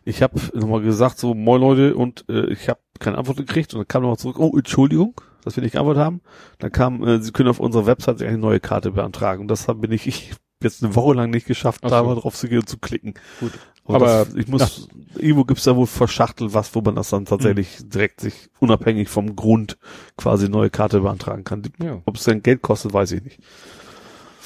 ich 0.04 0.22
habe 0.22 0.38
nochmal 0.52 0.82
gesagt, 0.82 1.18
so 1.18 1.32
moin 1.32 1.62
Leute 1.62 1.94
und 1.96 2.26
äh, 2.28 2.52
ich 2.52 2.68
habe 2.68 2.80
keine 3.00 3.18
Antwort 3.18 3.38
gekriegt 3.38 3.74
und 3.74 3.80
dann 3.80 3.88
kam 3.88 4.02
nochmal 4.02 4.18
zurück, 4.18 4.38
oh 4.38 4.56
Entschuldigung, 4.56 5.14
dass 5.42 5.56
wir 5.56 5.62
nicht 5.62 5.72
geantwortet 5.72 6.02
haben. 6.02 6.20
Dann 6.58 6.70
kam, 6.70 7.02
äh, 7.02 7.20
Sie 7.20 7.32
können 7.32 7.48
auf 7.48 7.60
unserer 7.60 7.86
Website 7.86 8.22
eine 8.22 8.38
neue 8.38 8.60
Karte 8.60 8.92
beantragen. 8.92 9.42
Und 9.42 9.48
das 9.48 9.68
habe 9.68 9.92
ich, 9.92 10.06
ich 10.06 10.32
jetzt 10.62 10.84
eine 10.84 10.94
Woche 10.94 11.14
lang 11.14 11.30
nicht 11.30 11.46
geschafft, 11.46 11.80
Ach 11.84 11.90
da 11.90 12.02
mal 12.02 12.14
drauf 12.14 12.34
zu 12.36 12.48
gehen 12.48 12.60
und 12.60 12.68
zu 12.68 12.78
klicken. 12.78 13.14
Gut. 13.40 13.52
Und 13.84 13.94
aber 13.96 14.24
das, 14.24 14.34
ich 14.34 14.46
muss, 14.46 14.88
ja. 15.14 15.20
irgendwo 15.20 15.44
gibt's 15.44 15.64
da 15.64 15.74
wohl 15.74 15.86
verschachtelt 15.86 16.54
was, 16.54 16.74
wo 16.74 16.80
man 16.80 16.94
das 16.94 17.10
dann 17.10 17.24
tatsächlich 17.24 17.80
mhm. 17.80 17.90
direkt 17.90 18.20
sich 18.20 18.50
unabhängig 18.60 19.08
vom 19.08 19.34
Grund 19.34 19.78
quasi 20.16 20.48
neue 20.48 20.70
Karte 20.70 21.00
beantragen 21.00 21.44
kann. 21.44 21.62
Ja. 21.82 22.00
Ob 22.04 22.16
es 22.16 22.24
dann 22.24 22.42
Geld 22.42 22.62
kostet, 22.62 22.92
weiß 22.92 23.12
ich 23.12 23.22
nicht. 23.22 23.40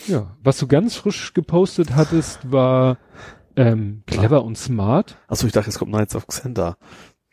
Ja, 0.06 0.37
was 0.42 0.58
du 0.58 0.67
ganz 0.67 0.97
frisch 0.97 1.35
gepostet 1.35 1.97
hattest, 1.97 2.51
war 2.51 2.99
ähm, 3.56 4.03
clever 4.06 4.44
und 4.44 4.56
smart. 4.56 5.17
Achso, 5.28 5.47
ich 5.47 5.53
dachte, 5.53 5.70
es 5.70 5.78
kommt 5.78 5.92
Knights 5.92 6.15
of 6.15 6.26
Xender. 6.26 6.76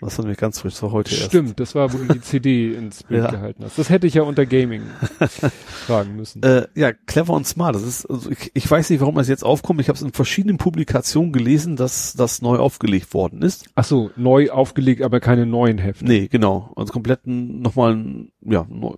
Das 0.01 0.17
war 0.17 0.25
nämlich 0.25 0.39
ganz 0.39 0.59
frisch, 0.59 0.73
das 0.73 0.83
war 0.83 0.91
heute 0.91 1.11
erst. 1.13 1.27
Stimmt, 1.27 1.59
das 1.59 1.75
war, 1.75 1.93
wo 1.93 1.97
du 1.99 2.05
die 2.13 2.21
CD 2.21 2.73
ins 2.73 3.03
Bild 3.03 3.23
Ja. 3.23 3.31
gehalten 3.31 3.63
hast. 3.63 3.77
Das 3.77 3.89
hätte 3.89 4.07
ich 4.07 4.15
ja 4.15 4.23
unter 4.23 4.45
Gaming 4.45 4.81
fragen 5.85 6.15
müssen. 6.15 6.41
Äh, 6.43 6.67
ja, 6.75 6.91
clever 6.91 7.33
und 7.33 7.45
smart. 7.47 7.75
Das 7.75 7.83
ist, 7.83 8.05
also 8.07 8.31
ich, 8.31 8.51
ich 8.53 8.69
weiß 8.69 8.89
nicht, 8.89 8.99
warum 8.99 9.17
es 9.19 9.27
jetzt 9.27 9.43
aufkommt. 9.43 9.79
Ich 9.81 9.89
habe 9.89 9.95
es 9.97 10.01
in 10.01 10.11
verschiedenen 10.11 10.57
Publikationen 10.57 11.31
gelesen, 11.31 11.75
dass 11.75 12.13
das 12.13 12.41
neu 12.41 12.57
aufgelegt 12.57 13.13
worden 13.13 13.41
ist. 13.41 13.65
Ach 13.75 13.83
so, 13.83 14.11
neu 14.15 14.49
aufgelegt, 14.49 15.01
aber 15.03 15.19
keine 15.19 15.45
neuen 15.45 15.77
Hefte. 15.77 16.05
Nee, 16.05 16.27
genau. 16.27 16.73
Also 16.75 16.91
komplett 16.93 17.21
nochmal, 17.25 18.27
ja, 18.41 18.65
neu, 18.69 18.95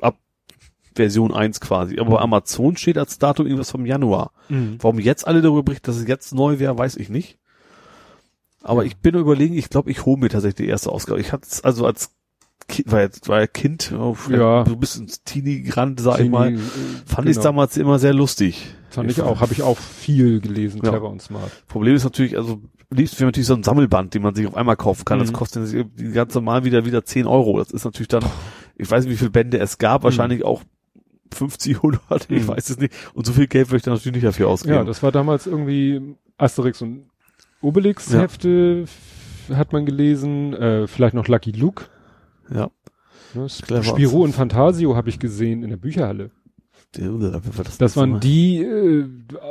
ab 0.00 0.18
Version 0.94 1.32
1 1.32 1.60
quasi. 1.60 1.98
Aber 1.98 2.10
bei 2.16 2.18
Amazon 2.20 2.76
steht 2.76 2.98
als 2.98 3.18
Datum 3.18 3.46
irgendwas 3.46 3.70
vom 3.70 3.86
Januar. 3.86 4.32
Mhm. 4.48 4.78
Warum 4.80 4.98
jetzt 4.98 5.26
alle 5.26 5.42
darüber 5.42 5.62
berichten, 5.62 5.86
dass 5.86 5.96
es 5.96 6.06
jetzt 6.08 6.34
neu 6.34 6.58
wäre, 6.58 6.76
weiß 6.76 6.96
ich 6.96 7.08
nicht. 7.08 7.38
Aber 8.62 8.84
ich 8.84 8.96
bin 8.96 9.14
überlegen, 9.14 9.54
ich 9.54 9.70
glaube, 9.70 9.90
ich 9.90 10.04
hole 10.04 10.18
mir 10.18 10.28
tatsächlich 10.28 10.66
die 10.66 10.70
erste 10.70 10.90
Ausgabe. 10.90 11.20
Ich 11.20 11.32
hatte 11.32 11.46
es 11.50 11.62
also 11.64 11.86
als 11.86 12.14
Kind, 12.66 12.92
war 12.92 13.00
jetzt 13.00 13.28
war 13.28 13.40
ja 13.40 13.46
Kind, 13.46 13.92
oh, 13.96 14.16
Ja. 14.30 14.64
so 14.66 14.72
ein 14.72 14.80
bisschen 14.80 15.04
ins 15.04 15.22
Teenie-Rand, 15.24 16.00
sag 16.00 16.14
ich 16.14 16.18
Teenie, 16.24 16.30
mal. 16.30 16.52
äh, 16.54 16.58
Fand 17.06 17.28
ich 17.28 17.36
genau. 17.36 17.44
damals 17.44 17.76
immer 17.78 17.98
sehr 17.98 18.12
lustig. 18.12 18.74
Fand 18.90 19.10
ich 19.10 19.22
auch, 19.22 19.40
habe 19.40 19.52
ich 19.52 19.62
auch 19.62 19.78
viel 19.78 20.40
gelesen, 20.40 20.80
Ja. 20.82 20.90
clever 20.90 21.08
und 21.08 21.22
smart. 21.22 21.50
Problem 21.68 21.94
ist 21.94 22.04
natürlich, 22.04 22.36
also 22.36 22.60
liebst 22.90 23.18
wäre 23.20 23.28
natürlich 23.28 23.46
so 23.46 23.54
ein 23.54 23.62
Sammelband, 23.62 24.12
den 24.14 24.22
man 24.22 24.34
sich 24.34 24.46
auf 24.46 24.54
einmal 24.56 24.76
kaufen 24.76 25.04
kann. 25.04 25.18
Das 25.18 25.28
Mhm. 25.30 25.34
kostet 25.34 25.62
natürlich 25.62 25.86
die 25.94 26.10
ganze 26.10 26.40
Mal 26.40 26.64
wieder 26.64 26.84
wieder 26.84 27.04
10 27.04 27.26
Euro. 27.26 27.58
Das 27.58 27.70
ist 27.70 27.84
natürlich 27.84 28.08
dann, 28.08 28.24
ich 28.76 28.90
weiß 28.90 29.04
nicht, 29.04 29.12
wie 29.14 29.16
viele 29.18 29.30
Bände 29.30 29.58
es 29.58 29.78
gab, 29.78 30.02
wahrscheinlich 30.04 30.44
auch 30.44 30.62
50, 31.32 31.76
100, 31.82 32.30
ich 32.30 32.42
Mhm. 32.44 32.48
weiß 32.48 32.70
es 32.70 32.78
nicht. 32.78 32.92
Und 33.14 33.24
so 33.26 33.32
viel 33.32 33.46
Geld 33.46 33.68
würde 33.68 33.76
ich 33.78 33.82
dann 33.82 33.94
natürlich 33.94 34.14
nicht 34.16 34.26
dafür 34.26 34.48
ausgeben. 34.48 34.74
Ja, 34.74 34.84
das 34.84 35.02
war 35.02 35.12
damals 35.12 35.46
irgendwie 35.46 36.16
Asterix 36.38 36.82
und 36.82 37.04
Obelix 37.60 38.10
Ja. 38.12 38.26
Hat 39.56 39.72
man 39.72 39.86
gelesen, 39.86 40.52
äh, 40.54 40.86
vielleicht 40.86 41.14
noch 41.14 41.26
Lucky 41.28 41.52
Luke. 41.52 41.84
ja. 42.52 42.70
Ne? 43.34 43.46
Spiro 43.50 44.22
und 44.22 44.32
Fantasio 44.34 44.96
habe 44.96 45.10
ich 45.10 45.18
gesehen 45.18 45.62
in 45.62 45.68
der 45.68 45.76
Bücherhalle. 45.76 46.30
Das, 46.94 47.76
Das 47.78 47.96
waren 47.96 48.20
die, 48.20 48.62
äh, 48.62 49.06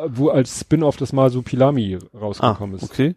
wo 0.07 0.29
als 0.29 0.61
Spin-off 0.61 0.97
das 0.97 1.13
Masupilami 1.13 1.99
Ah, 2.13 2.17
rausgekommen 2.17 2.75
ist. 2.77 2.83
okay. 2.83 3.15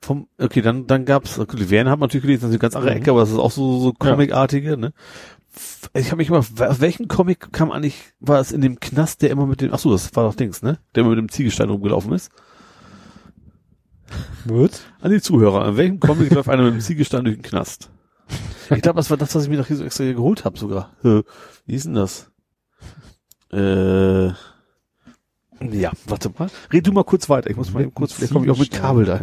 Vom, 0.00 0.28
okay, 0.38 0.62
dann, 0.62 0.86
dann 0.86 1.04
gab's, 1.04 1.38
okay, 1.38 1.58
die 1.58 1.68
Werden 1.68 1.90
hat 1.90 1.98
man 1.98 2.06
natürlich 2.08 2.22
gelesen, 2.22 2.40
das 2.42 2.48
ist 2.50 2.54
eine 2.54 2.58
ganz 2.60 2.74
andere 2.74 2.94
Mhm. 2.94 3.00
Ecke, 3.02 3.10
aber 3.10 3.20
das 3.20 3.30
ist 3.32 3.38
auch 3.38 3.50
so, 3.50 3.78
so 3.80 3.92
Comicartige, 3.92 4.78
ne? 4.78 4.92
Ich 5.94 6.06
habe 6.06 6.16
mich 6.16 6.28
immer, 6.28 6.38
aus 6.38 6.80
welchem 6.80 7.06
Comic 7.08 7.52
kam 7.52 7.70
eigentlich, 7.70 8.00
war 8.18 8.40
es 8.40 8.50
in 8.52 8.62
dem 8.62 8.80
Knast, 8.80 9.20
der 9.20 9.30
immer 9.30 9.46
mit 9.46 9.60
dem, 9.60 9.74
ach 9.74 9.78
so, 9.78 9.92
das 9.92 10.16
war 10.16 10.24
doch 10.24 10.34
Dings, 10.34 10.62
ne? 10.62 10.78
Der 10.94 11.02
immer 11.02 11.10
mit 11.10 11.18
dem 11.18 11.28
Ziegelstein 11.28 11.68
rumgelaufen 11.68 12.12
ist. 12.14 12.30
Wird? 14.44 14.80
An 15.00 15.10
die 15.10 15.20
Zuhörer, 15.20 15.64
an 15.64 15.76
welchem 15.76 16.00
Comic 16.00 16.30
läuft 16.32 16.48
einer 16.48 16.64
mit 16.64 16.74
dem 16.74 16.80
Ziegelstein 16.80 17.24
durch 17.24 17.36
den 17.36 17.42
Knast? 17.42 17.90
Ich 18.70 18.80
glaube, 18.82 18.96
das 18.96 19.10
war 19.10 19.16
das, 19.16 19.34
was 19.34 19.44
ich 19.44 19.50
mir 19.50 19.58
noch 19.58 19.66
hier 19.66 19.76
so 19.76 19.84
extra 19.84 20.04
geholt 20.12 20.44
habe 20.44 20.58
sogar. 20.58 20.90
Wie 21.02 21.74
ist 21.74 21.86
denn 21.86 21.94
das? 21.94 22.30
Äh, 23.52 24.28
ja, 24.28 25.92
warte 26.06 26.30
mal. 26.36 26.48
Red 26.72 26.86
du 26.86 26.92
mal 26.92 27.04
kurz 27.04 27.28
weiter. 27.28 27.50
Ich 27.50 27.56
muss 27.56 27.72
mal 27.72 27.82
eben 27.82 27.94
kurz, 27.94 28.12
vielleicht 28.14 28.32
komme 28.32 28.46
ich 28.46 28.50
auch 28.50 28.58
mit 28.58 28.70
Kabel 28.70 29.04
da. 29.04 29.20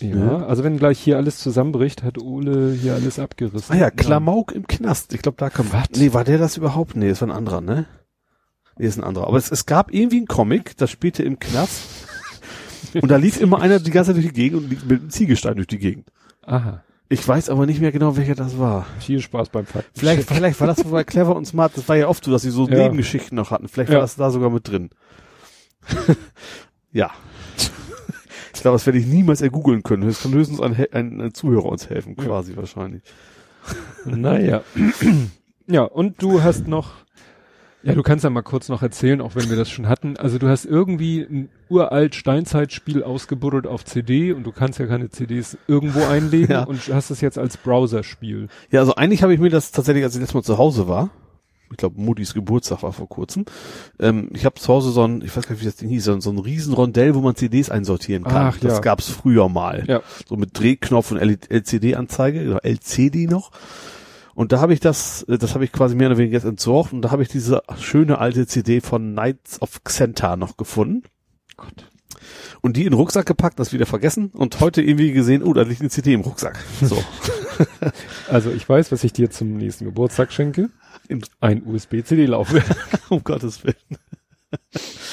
Ja, 0.00 0.16
Ja. 0.16 0.46
also 0.46 0.64
wenn 0.64 0.78
gleich 0.78 0.98
hier 0.98 1.16
alles 1.16 1.38
zusammenbricht, 1.38 2.02
hat 2.02 2.18
Ole 2.18 2.72
hier 2.72 2.94
alles 2.94 3.18
abgerissen. 3.18 3.74
Ah 3.74 3.78
ja, 3.78 3.90
Klamauk 3.90 4.52
im 4.52 4.66
Knast. 4.66 5.12
Ich 5.14 5.22
glaube, 5.22 5.36
da 5.38 5.50
kam. 5.50 5.72
Was? 5.72 5.90
Nee, 5.96 6.12
war 6.12 6.24
der 6.24 6.38
das 6.38 6.56
überhaupt? 6.56 6.96
Nee, 6.96 7.08
das 7.08 7.20
war 7.20 7.28
ein 7.28 7.36
anderer, 7.36 7.60
ne? 7.60 7.86
Nee, 8.76 8.86
ist 8.86 8.96
ein 8.98 9.04
anderer. 9.04 9.26
Aber 9.26 9.38
es, 9.38 9.50
es 9.50 9.66
gab 9.66 9.92
irgendwie 9.92 10.18
einen 10.18 10.26
Comic, 10.28 10.76
das 10.76 10.90
spielte 10.90 11.22
im 11.22 11.38
Knast. 11.38 11.97
Und 12.94 13.08
da 13.10 13.16
lief 13.16 13.40
immer 13.40 13.60
einer 13.60 13.78
die 13.80 13.90
ganze 13.90 14.10
Zeit 14.12 14.16
durch 14.22 14.32
die 14.32 14.40
Gegend 14.40 14.62
und 14.62 14.70
lief 14.70 14.84
mit 14.84 15.00
einem 15.00 15.10
Ziegelstein 15.10 15.56
durch 15.56 15.66
die 15.68 15.78
Gegend. 15.78 16.08
Aha. 16.42 16.82
Ich 17.10 17.26
weiß 17.26 17.48
aber 17.48 17.64
nicht 17.64 17.80
mehr 17.80 17.90
genau, 17.92 18.16
welcher 18.18 18.34
das 18.34 18.58
war. 18.58 18.84
Viel 19.00 19.20
Spaß 19.20 19.48
beim 19.48 19.64
Fakten. 19.64 19.90
Vielleicht, 19.98 20.28
vielleicht 20.28 20.60
war 20.60 20.66
das 20.66 20.82
bei 20.84 21.04
Clever 21.04 21.34
und 21.36 21.46
Smart, 21.46 21.72
das 21.76 21.88
war 21.88 21.96
ja 21.96 22.06
oft 22.08 22.22
so, 22.24 22.30
dass 22.30 22.42
sie 22.42 22.50
so 22.50 22.68
Ja. 22.68 22.76
Nebengeschichten 22.82 23.34
noch 23.36 23.50
hatten. 23.50 23.68
Vielleicht 23.68 23.90
Ja. 23.90 23.96
war 23.96 24.02
das 24.02 24.16
da 24.16 24.30
sogar 24.30 24.50
mit 24.50 24.68
drin. 24.68 24.90
ja. 26.92 27.10
Ich 28.54 28.62
glaube, 28.62 28.74
das 28.74 28.86
werde 28.86 28.98
ich 28.98 29.06
niemals 29.06 29.40
ergoogeln 29.40 29.82
können. 29.82 30.06
Das 30.06 30.20
kann 30.22 30.32
höchstens 30.32 30.60
ein, 30.60 30.74
ein, 30.92 31.20
ein 31.20 31.34
Zuhörer 31.34 31.66
uns 31.66 31.88
helfen, 31.88 32.14
Ja. 32.18 32.24
quasi 32.24 32.56
wahrscheinlich. 32.56 33.02
Naja. 34.04 34.62
ja, 35.66 35.82
und 35.82 36.20
du 36.22 36.42
hast 36.42 36.66
noch, 36.66 36.90
ja, 37.82 37.94
du 37.94 38.02
kannst 38.02 38.24
ja 38.24 38.30
mal 38.30 38.42
kurz 38.42 38.68
noch 38.68 38.82
erzählen, 38.82 39.20
auch 39.20 39.34
wenn 39.36 39.48
wir 39.50 39.56
das 39.56 39.70
schon 39.70 39.88
hatten. 39.88 40.16
Also 40.16 40.38
du 40.38 40.48
hast 40.48 40.64
irgendwie 40.64 41.20
ein 41.22 41.48
uralt 41.68 42.14
Steinzeitspiel 42.14 43.04
ausgebuddelt 43.04 43.66
auf 43.66 43.84
CD 43.84 44.32
und 44.32 44.44
du 44.44 44.52
kannst 44.52 44.78
ja 44.78 44.86
keine 44.86 45.10
CDs 45.10 45.56
irgendwo 45.68 46.04
einlegen 46.10 46.50
Ja. 46.50 46.64
und 46.64 46.80
hast 46.92 47.10
es 47.10 47.20
jetzt 47.20 47.38
als 47.38 47.56
Browserspiel. 47.56 48.48
Ja, 48.70 48.80
also 48.80 48.94
eigentlich 48.96 49.22
habe 49.22 49.32
ich 49.32 49.40
mir 49.40 49.50
das 49.50 49.70
tatsächlich, 49.70 50.04
als 50.04 50.14
ich 50.14 50.20
letztes 50.20 50.34
Mal 50.34 50.42
zu 50.42 50.58
Hause 50.58 50.88
war, 50.88 51.10
ich 51.70 51.76
glaube, 51.76 52.00
Muttis 52.00 52.32
Geburtstag 52.34 52.82
war 52.82 52.92
vor 52.92 53.08
kurzem, 53.08 53.44
ähm, 54.00 54.30
ich 54.32 54.44
habe 54.44 54.54
zu 54.56 54.72
Hause 54.72 54.90
so 54.90 55.04
ein, 55.04 55.20
ich 55.22 55.36
weiß 55.36 55.46
gar 55.46 55.52
nicht, 55.52 55.60
wie 55.60 55.66
das 55.66 55.76
Ding 55.76 55.88
hieß, 55.90 56.04
so 56.04 56.12
ein, 56.12 56.20
so 56.20 56.30
ein 56.30 56.38
riesen 56.38 56.72
Rondell, 56.72 57.14
wo 57.14 57.20
man 57.20 57.36
CDs 57.36 57.70
einsortieren 57.70 58.24
kann. 58.24 58.46
Ach, 58.54 58.58
das 58.58 58.74
ja. 58.74 58.80
gab's 58.80 59.08
früher 59.08 59.48
mal. 59.48 59.84
Ja. 59.86 60.00
So 60.26 60.36
mit 60.36 60.58
Drehknopf 60.58 61.10
und 61.12 61.18
LCD-Anzeige, 61.18 62.50
oder 62.50 62.64
LCD 62.64 63.26
noch. 63.26 63.50
Und 64.38 64.52
da 64.52 64.60
habe 64.60 64.72
ich 64.72 64.78
das, 64.78 65.24
äh, 65.24 65.36
das 65.36 65.54
habe 65.54 65.64
ich 65.64 65.72
quasi 65.72 65.96
mehr 65.96 66.06
oder 66.06 66.18
weniger 66.18 66.34
jetzt 66.34 66.44
entsorgt 66.44 66.92
und 66.92 67.02
da 67.02 67.10
habe 67.10 67.24
ich 67.24 67.28
diese 67.28 67.60
schöne 67.76 68.18
alte 68.18 68.46
CD 68.46 68.80
von 68.80 69.10
Knights 69.10 69.60
of 69.60 69.82
Xenta 69.82 70.36
noch 70.36 70.56
gefunden. 70.56 71.02
Gott. 71.56 71.90
Und 72.60 72.76
die 72.76 72.82
in 72.82 72.90
den 72.90 72.94
Rucksack 72.94 73.26
gepackt, 73.26 73.58
das 73.58 73.72
wieder 73.72 73.84
vergessen 73.84 74.30
und 74.32 74.60
heute 74.60 74.80
irgendwie 74.80 75.10
gesehen, 75.10 75.42
oh, 75.42 75.54
da 75.54 75.62
liegt 75.62 75.80
eine 75.80 75.90
CD 75.90 76.12
im 76.12 76.20
Rucksack. 76.20 76.56
So. 76.80 77.02
Also 78.28 78.52
ich 78.52 78.68
weiß, 78.68 78.92
was 78.92 79.02
ich 79.02 79.12
dir 79.12 79.30
zum 79.30 79.56
nächsten 79.56 79.84
Geburtstag 79.84 80.32
schenke. 80.32 80.70
Ein 81.40 81.66
USB-CD-Laufwerk. 81.66 82.76
um 83.08 83.24
Gottes 83.24 83.64
Willen. 83.64 83.74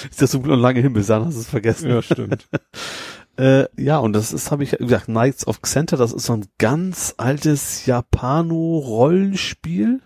ist 0.08 0.22
das 0.22 0.34
so 0.34 0.44
lange 0.44 0.82
hin, 0.82 0.94
bis 0.94 1.08
dann 1.08 1.26
hast 1.26 1.38
du 1.38 1.40
es 1.40 1.50
vergessen. 1.50 1.90
ja, 1.90 2.04
stimmt. 2.04 2.48
Äh, 3.38 3.66
ja, 3.78 3.98
und 3.98 4.14
das 4.14 4.32
ist, 4.34 4.52
habe 4.52 4.64
ich 4.64 4.72
gesagt, 4.72 5.06
Knights 5.06 5.48
of 5.48 5.62
Xenta, 5.62 5.98
das 5.98 6.14
ist 6.14 6.26
so 6.26 6.34
ein 6.34 6.46
ganz 6.58 7.14
altes 7.18 7.86
Japano-Rollenspiel 7.86 10.02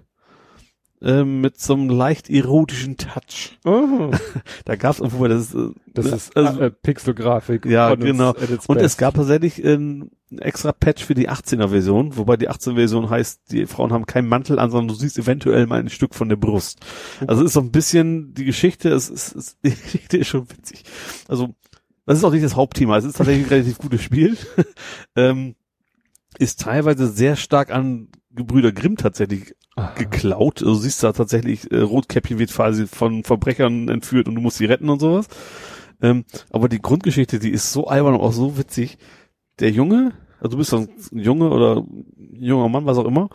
ähm, 1.02 1.42
mit 1.42 1.60
so 1.60 1.74
einem 1.74 1.90
leicht 1.90 2.30
erotischen 2.30 2.98
Touch. 2.98 3.58
Oh, 3.64 4.12
Da 4.66 4.76
gab's, 4.76 5.02
obwohl 5.02 5.30
das 5.30 5.54
ist, 5.54 5.56
äh, 5.56 5.70
das 5.94 6.06
ne, 6.06 6.16
ist 6.16 6.36
also, 6.36 6.60
äh, 6.60 6.72
Pixelgrafik. 6.72 7.66
Ja, 7.66 7.96
genau. 7.96 8.36
its 8.36 8.66
und 8.66 8.78
es 8.78 8.98
gab 8.98 9.14
tatsächlich 9.14 9.64
ähm, 9.64 10.12
ein 10.32 10.40
extra 10.40 10.72
Patch 10.72 11.04
für 11.04 11.16
die 11.16 11.30
18er 11.30 11.70
Version, 11.70 12.18
wobei 12.18 12.38
die 12.38 12.50
18er 12.50 12.76
Version 12.76 13.10
heißt, 13.10 13.52
die 13.52 13.66
Frauen 13.66 13.94
haben 13.94 14.06
keinen 14.06 14.28
Mantel 14.28 14.60
an, 14.60 14.72
sondern 14.72 14.90
du 14.90 14.94
siehst 14.96 15.18
eventuell 15.18 15.68
mal 15.68 15.80
ein 15.80 15.90
Stück 15.90 16.16
von 16.16 16.30
der 16.30 16.36
Brust. 16.36 16.80
Also 17.26 17.44
ist 17.44 17.54
so 17.54 17.62
ein 17.62 17.72
bisschen 17.72 18.34
die 18.34 18.46
Geschichte, 18.46 18.90
es 18.90 19.10
ist, 19.10 19.36
es, 19.36 19.58
die 19.64 19.76
Geschichte 19.76 20.18
ist 20.18 20.28
schon 20.28 20.50
witzig. 20.50 20.84
Also 21.28 21.56
das 22.10 22.18
ist 22.18 22.24
auch 22.24 22.32
nicht 22.32 22.44
das 22.44 22.56
Hauptthema, 22.56 22.98
es 22.98 23.06
ist 23.06 23.18
tatsächlich 23.18 23.46
ein 23.46 23.50
relativ 23.50 23.78
gutes 23.78 24.02
Spiel. 24.02 24.36
ähm, 25.16 25.54
ist 26.40 26.60
teilweise 26.60 27.08
sehr 27.08 27.36
stark 27.36 27.70
an 27.72 28.08
Gebrüder 28.32 28.72
Grimm 28.72 28.98
tatsächlich 28.98 29.54
Aha. 29.76 29.94
geklaut. 29.94 30.64
Also 30.64 30.74
du 30.74 30.80
siehst 30.80 31.04
da 31.04 31.12
tatsächlich, 31.14 31.72
äh, 31.72 31.82
Rotkäppchen 31.82 32.40
wird 32.40 32.52
quasi 32.52 32.88
von 32.88 33.24
Verbrechern 33.24 33.90
entführt 33.90 34.28
und 34.28 34.34
du 34.34 34.42
musst 34.42 34.58
sie 34.58 34.66
retten 34.66 34.90
und 34.90 35.00
sowas. 35.00 35.28
Ähm, 36.02 36.26
aber 36.50 36.68
die 36.68 36.82
Grundgeschichte, 36.82 37.38
die 37.38 37.52
ist 37.52 37.72
so 37.72 37.86
albern 37.86 38.16
und 38.16 38.22
auch 38.22 38.34
so 38.34 38.58
witzig. 38.58 38.98
Der 39.60 39.70
Junge, 39.70 40.14
also 40.40 40.54
du 40.54 40.58
bist 40.58 40.74
ein 40.74 40.90
Junge 41.12 41.52
oder 41.52 41.82
ein 41.82 42.42
junger 42.42 42.70
Mann, 42.70 42.88
was 42.88 42.98
auch 42.98 43.06
immer. 43.06 43.30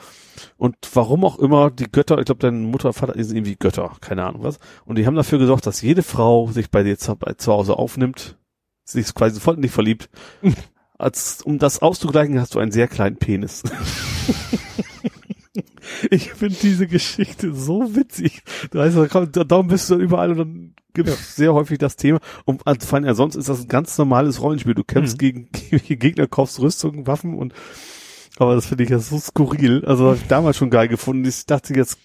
Und 0.57 0.75
warum 0.95 1.25
auch 1.25 1.39
immer 1.39 1.71
die 1.71 1.93
Götter, 1.93 2.19
ich 2.19 2.25
glaube 2.25 2.41
deine 2.41 2.59
Mutter, 2.59 2.93
Vater 2.93 3.15
sind 3.23 3.37
irgendwie 3.37 3.55
Götter, 3.55 3.93
keine 4.01 4.25
Ahnung 4.25 4.43
was. 4.43 4.59
Und 4.85 4.99
die 4.99 5.07
haben 5.07 5.15
dafür 5.15 5.39
gesorgt, 5.39 5.65
dass 5.65 5.81
jede 5.81 6.03
Frau 6.03 6.49
sich 6.49 6.73
bei 6.73 6.83
dir 6.83 6.99
zu, 6.99 7.15
bei, 7.15 7.35
zu 7.35 7.53
Hause 7.53 7.79
aufnimmt, 7.79 8.37
sich 8.85 9.13
quasi 9.15 9.35
sofort 9.37 9.57
in 9.57 9.63
dich 9.63 9.73
verliebt. 9.73 10.09
Als, 10.99 11.43
um 11.43 11.59
das 11.59 11.81
auszugleichen, 11.83 12.41
hast 12.41 12.55
du 12.55 12.61
einen 12.61 12.71
sehr 12.73 12.87
kleinen 12.89 13.17
Penis. 13.17 13.63
Ich 16.11 16.33
finde 16.33 16.57
diese 16.61 16.87
Geschichte 16.87 17.55
so 17.55 17.95
witzig. 17.95 18.43
Du 18.71 18.79
weißt, 18.79 18.97
da 18.97 19.07
kommt- 19.07 19.37
da- 19.37 19.45
darum 19.45 19.69
bist 19.69 19.89
du 19.89 19.95
dann 19.95 20.03
überall 20.03 20.31
und 20.33 20.39
dann 20.39 20.75
gibt 20.93 21.09
es 21.09 21.37
sehr 21.37 21.55
häufig 21.55 21.79
das 21.79 21.97
Thema. 21.97 22.21
Und 22.45 22.67
also, 22.67 22.87
vor 22.87 22.97
allem, 22.97 23.07
ja, 23.07 23.15
sonst 23.15 23.37
ist 23.37 23.49
das 23.49 23.61
ein 23.63 23.69
ganz 23.69 23.97
normales 23.97 24.41
Rollenspiel. 24.41 24.75
Du 24.75 24.83
kämpfst 24.85 25.15
Mhm. 25.15 25.19
gegen 25.19 25.49
irgendwelche 25.53 25.97
Gegner, 25.99 26.27
kaufst 26.27 26.59
Rüstung, 26.61 27.07
Waffen 27.07 27.35
und 27.39 27.53
aber 28.39 28.57
das 28.57 28.67
finde 28.67 28.83
ich 28.85 28.91
ja 28.91 28.99
so 28.99 29.19
skurril. 29.19 29.85
Also 29.85 30.07
habe 30.07 30.17
ich 30.17 30.27
damals 30.27 30.57
schon 30.57 30.71
geil 30.71 30.89
gefunden. 30.89 31.25
Ich 31.25 31.47
dachte, 31.47 31.73
jetzt 31.75 31.99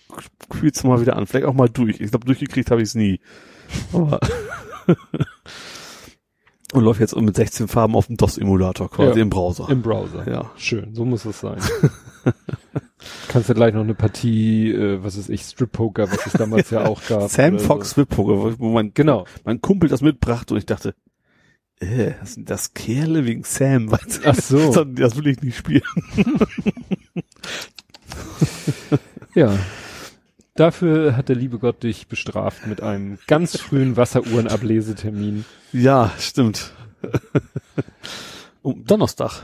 spielst 0.56 0.84
du 0.84 0.88
mal 0.88 1.02
wieder 1.02 1.16
an. 1.16 1.26
Vielleicht 1.26 1.46
auch 1.48 1.54
mal 1.56 1.70
durch. 1.70 2.00
Ich 2.00 2.12
glaube, 2.12 2.26
durchgekriegt 2.28 2.70
habe 2.70 2.82
ich 2.84 2.90
es 2.90 2.96
nie. 2.96 3.20
Aber 3.94 4.20
und 6.74 6.84
läuft 6.84 7.00
jetzt 7.00 7.16
mit 7.16 7.36
16 7.36 7.68
Farben 7.68 7.96
auf 7.96 8.08
dem 8.08 8.18
DOS-Emulator 8.18 8.90
quasi 8.92 9.18
Ja. 9.20 9.24
im 9.24 9.30
Browser. 9.30 9.68
Im 9.70 9.82
Browser. 9.82 10.30
ja. 10.30 10.52
Schön, 10.58 10.94
so 10.94 11.06
muss 11.06 11.26
es 11.26 11.40
sein. 11.40 11.60
Kannst 13.30 13.50
du 13.50 13.54
gleich 13.54 13.74
noch 13.74 13.82
eine 13.82 13.94
Partie, 13.96 14.72
äh, 14.72 15.04
was 15.04 15.16
ist 15.16 15.30
ich, 15.30 15.42
Strip 15.44 15.72
Poker, 15.72 16.12
was 16.12 16.26
es 16.28 16.34
damals 16.34 16.70
ja 16.70 16.86
auch 16.86 17.02
gab. 17.08 17.30
Sam 17.30 17.58
Fox 17.60 17.92
So. 17.92 17.98
Whip 18.02 18.10
Poker, 18.10 18.60
wo 18.60 18.70
mein 18.72 18.94
Genau. 18.94 19.26
mein 19.46 19.62
Kumpel 19.62 19.90
das 19.90 20.02
mitbrachte 20.02 20.54
und 20.54 20.58
ich 20.60 20.66
dachte, 20.66 20.94
äh, 21.80 22.12
das 22.20 22.34
sind 22.34 22.50
das 22.50 22.74
Kerle 22.74 23.26
wegen 23.26 23.44
Sam. 23.44 23.90
Weißt 23.92 24.22
Ach 24.26 24.36
so. 24.36 24.84
Das 24.84 25.16
will 25.16 25.28
ich 25.28 25.42
nicht 25.42 25.58
spielen. 25.58 25.82
Ja. 29.36 29.58
Dafür 30.60 31.16
hat 31.16 31.30
der 31.30 31.38
liebe 31.38 31.58
Gott 31.58 31.84
dich 31.84 32.10
bestraft 32.10 32.68
mit 32.68 32.84
einem 32.84 33.18
ganz 33.28 33.58
frühen 33.58 33.96
Wasseruhrenablesetermin. 33.96 35.46
Ja, 35.72 36.12
stimmt. 36.20 36.74
um 38.62 38.84
Donnerstag. 38.84 39.42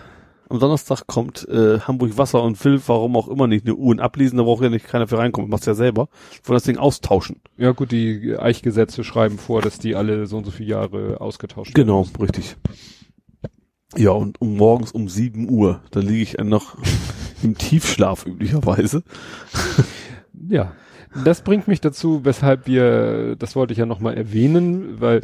Am 0.49 0.59
Donnerstag 0.59 1.07
kommt 1.07 1.47
äh, 1.47 1.79
Hamburg 1.79 2.17
Wasser 2.17 2.43
und 2.43 2.61
will, 2.65 2.81
warum 2.87 3.15
auch 3.15 3.29
immer 3.29 3.47
nicht, 3.47 3.65
eine 3.65 3.75
Uhren 3.75 4.01
ablesen, 4.01 4.35
da 4.35 4.43
braucht 4.43 4.61
ja 4.61 4.69
nicht 4.69 4.87
keiner 4.87 5.07
für 5.07 5.17
reinkommen, 5.17 5.49
machst 5.49 5.65
ja 5.67 5.73
selber. 5.73 6.09
Wollen 6.43 6.57
das 6.57 6.63
Ding 6.63 6.77
austauschen. 6.77 7.39
Ja 7.55 7.71
gut, 7.71 7.93
die 7.93 8.35
Eichgesetze 8.37 9.05
schreiben 9.05 9.37
vor, 9.37 9.61
dass 9.61 9.79
die 9.79 9.95
alle 9.95 10.27
so 10.27 10.35
und 10.35 10.43
so 10.43 10.51
viele 10.51 10.71
Jahre 10.71 11.21
ausgetauscht 11.21 11.77
werden. 11.77 11.87
Genau, 11.87 12.07
richtig. 12.19 12.57
Ja, 13.95 14.11
und 14.11 14.41
um 14.41 14.57
morgens 14.57 14.91
um 14.91 15.07
7 15.07 15.49
Uhr, 15.49 15.79
da 15.91 16.01
liege 16.01 16.23
ich 16.23 16.37
noch 16.39 16.75
im 17.41 17.57
Tiefschlaf 17.57 18.25
üblicherweise. 18.25 19.01
Ja. 20.49 20.73
Das 21.23 21.41
bringt 21.41 21.67
mich 21.67 21.81
dazu, 21.81 22.25
weshalb 22.25 22.67
wir, 22.67 23.35
das 23.37 23.55
wollte 23.55 23.73
ich 23.73 23.79
ja 23.79 23.85
nochmal 23.85 24.17
erwähnen, 24.17 24.99
weil 24.99 25.21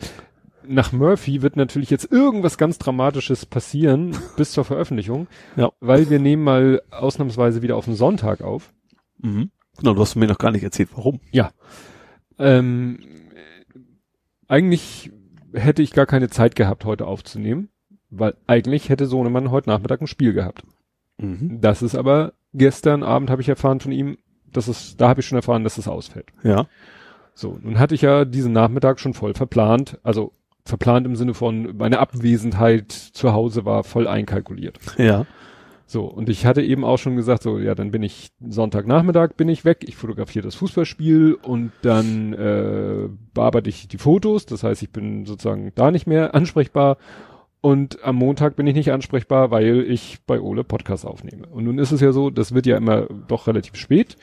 nach 0.65 0.91
Murphy 0.91 1.41
wird 1.41 1.55
natürlich 1.55 1.89
jetzt 1.89 2.11
irgendwas 2.11 2.57
ganz 2.57 2.77
Dramatisches 2.77 3.45
passieren 3.45 4.15
bis 4.37 4.51
zur 4.51 4.65
Veröffentlichung. 4.65 5.27
Ja. 5.55 5.71
Weil 5.79 6.09
wir 6.09 6.19
nehmen 6.19 6.43
mal 6.43 6.81
ausnahmsweise 6.91 7.61
wieder 7.61 7.75
auf 7.75 7.85
den 7.85 7.95
Sonntag 7.95 8.41
auf. 8.41 8.73
Mhm. 9.19 9.51
Genau, 9.77 9.93
du 9.93 10.01
hast 10.01 10.15
mir 10.15 10.27
noch 10.27 10.37
gar 10.37 10.51
nicht 10.51 10.63
erzählt, 10.63 10.89
warum. 10.95 11.19
Ja. 11.31 11.51
Ähm, 12.37 12.99
eigentlich 14.47 15.11
hätte 15.53 15.81
ich 15.81 15.91
gar 15.91 16.05
keine 16.05 16.29
Zeit 16.29 16.55
gehabt, 16.55 16.85
heute 16.85 17.05
aufzunehmen, 17.05 17.69
weil 18.09 18.35
eigentlich 18.47 18.89
hätte 18.89 19.05
Sohnemann 19.05 19.51
heute 19.51 19.69
Nachmittag 19.69 20.01
ein 20.01 20.07
Spiel 20.07 20.33
gehabt. 20.33 20.63
Mhm. 21.17 21.59
Das 21.61 21.81
ist 21.81 21.95
aber 21.95 22.33
gestern 22.53 23.03
Abend 23.03 23.29
habe 23.29 23.41
ich 23.41 23.49
erfahren 23.49 23.79
von 23.79 23.91
ihm, 23.91 24.17
dass 24.51 24.67
es, 24.67 24.97
da 24.97 25.09
habe 25.09 25.21
ich 25.21 25.27
schon 25.27 25.37
erfahren, 25.37 25.63
dass 25.63 25.77
es 25.77 25.87
ausfällt. 25.87 26.27
Ja. 26.43 26.67
So, 27.33 27.57
nun 27.61 27.79
hatte 27.79 27.95
ich 27.95 28.01
ja 28.01 28.25
diesen 28.25 28.53
Nachmittag 28.53 28.99
schon 28.99 29.13
voll 29.13 29.33
verplant, 29.33 29.99
also 30.03 30.33
verplant 30.65 31.05
im 31.05 31.15
Sinne 31.15 31.33
von 31.33 31.75
meine 31.77 31.99
Abwesenheit 31.99 32.91
zu 32.91 33.33
Hause 33.33 33.65
war 33.65 33.83
voll 33.83 34.07
einkalkuliert. 34.07 34.77
Ja. 34.97 35.25
So, 35.91 36.05
und 36.05 36.29
ich 36.29 36.45
hatte 36.45 36.61
eben 36.61 36.85
auch 36.85 36.97
schon 36.97 37.17
gesagt, 37.17 37.43
so, 37.43 37.59
ja, 37.59 37.75
dann 37.75 37.91
bin 37.91 38.01
ich 38.01 38.31
Sonntagnachmittag 38.39 39.35
bin 39.35 39.49
ich 39.49 39.65
weg, 39.65 39.79
ich 39.81 39.97
fotografiere 39.97 40.45
das 40.45 40.55
Fußballspiel 40.55 41.33
und 41.33 41.73
dann 41.81 42.31
äh, 42.31 43.09
bearbeite 43.33 43.69
ich 43.69 43.89
die 43.89 43.97
Fotos, 43.97 44.45
das 44.45 44.63
heißt, 44.63 44.81
ich 44.83 44.91
bin 44.91 45.25
sozusagen 45.25 45.73
da 45.75 45.91
nicht 45.91 46.07
mehr 46.07 46.33
ansprechbar 46.33 46.97
und 47.61 48.03
am 48.03 48.15
Montag 48.15 48.55
bin 48.55 48.65
ich 48.65 48.73
nicht 48.73 48.91
ansprechbar, 48.91 49.51
weil 49.51 49.81
ich 49.87 50.19
bei 50.25 50.41
Ole 50.41 50.63
Podcast 50.63 51.05
aufnehme. 51.05 51.45
Und 51.47 51.65
nun 51.65 51.77
ist 51.77 51.91
es 51.91 52.01
ja 52.01 52.11
so, 52.11 52.29
das 52.31 52.53
wird 52.53 52.65
ja 52.65 52.75
immer 52.75 53.07
doch 53.27 53.45
relativ 53.47 53.75
spät. 53.75 54.17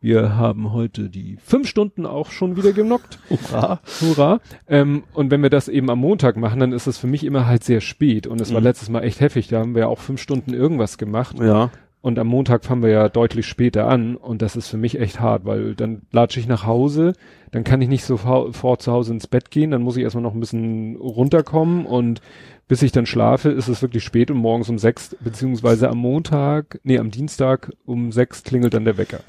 Wir 0.00 0.36
haben 0.36 0.72
heute 0.72 1.08
die 1.08 1.38
fünf 1.42 1.68
Stunden 1.68 2.04
auch 2.06 2.30
schon 2.30 2.56
wieder 2.56 2.72
genockt. 2.72 3.18
Hurra. 3.30 3.80
Hurra. 4.00 4.40
Ähm, 4.68 5.04
und 5.14 5.30
wenn 5.30 5.42
wir 5.42 5.48
das 5.50 5.68
eben 5.68 5.88
am 5.90 6.00
Montag 6.00 6.36
machen, 6.36 6.60
dann 6.60 6.72
ist 6.72 6.86
es 6.86 6.98
für 6.98 7.06
mich 7.06 7.24
immer 7.24 7.46
halt 7.46 7.64
sehr 7.64 7.80
spät. 7.80 8.26
Und 8.26 8.40
es 8.40 8.52
war 8.52 8.60
Mhm. 8.60 8.66
letztes 8.66 8.90
Mal 8.90 9.02
echt 9.04 9.20
heftig. 9.20 9.48
Da 9.48 9.60
haben 9.60 9.74
wir 9.74 9.88
auch 9.88 9.98
fünf 10.00 10.20
Stunden 10.20 10.52
irgendwas 10.52 10.98
gemacht. 10.98 11.38
Ja. 11.38 11.70
Und 12.02 12.18
am 12.18 12.26
Montag 12.26 12.64
fangen 12.64 12.82
wir 12.82 12.90
ja 12.90 13.08
deutlich 13.08 13.46
später 13.46 13.86
an. 13.88 14.16
Und 14.16 14.42
das 14.42 14.56
ist 14.56 14.68
für 14.68 14.76
mich 14.76 14.98
echt 15.00 15.20
hart, 15.20 15.44
weil 15.44 15.74
dann 15.76 16.02
latsche 16.10 16.40
ich 16.40 16.48
nach 16.48 16.66
Hause. 16.66 17.12
Dann 17.52 17.62
kann 17.64 17.80
ich 17.80 17.88
nicht 17.88 18.04
sofort 18.04 18.82
zu 18.82 18.92
Hause 18.92 19.12
ins 19.12 19.28
Bett 19.28 19.50
gehen. 19.50 19.70
Dann 19.70 19.82
muss 19.82 19.96
ich 19.96 20.02
erstmal 20.02 20.22
noch 20.22 20.34
ein 20.34 20.40
bisschen 20.40 20.96
runterkommen. 20.96 21.86
Und 21.86 22.20
bis 22.66 22.82
ich 22.82 22.90
dann 22.90 23.06
schlafe, 23.06 23.50
ist 23.50 23.68
es 23.68 23.82
wirklich 23.82 24.02
spät 24.02 24.30
und 24.32 24.38
morgens 24.38 24.68
um 24.68 24.78
sechs, 24.78 25.14
beziehungsweise 25.20 25.88
am 25.90 25.98
Montag, 25.98 26.80
nee, 26.84 26.98
am 26.98 27.10
Dienstag 27.10 27.70
um 27.84 28.10
sechs 28.12 28.42
klingelt 28.42 28.74
dann 28.74 28.84
der 28.84 28.96
Wecker. 28.98 29.20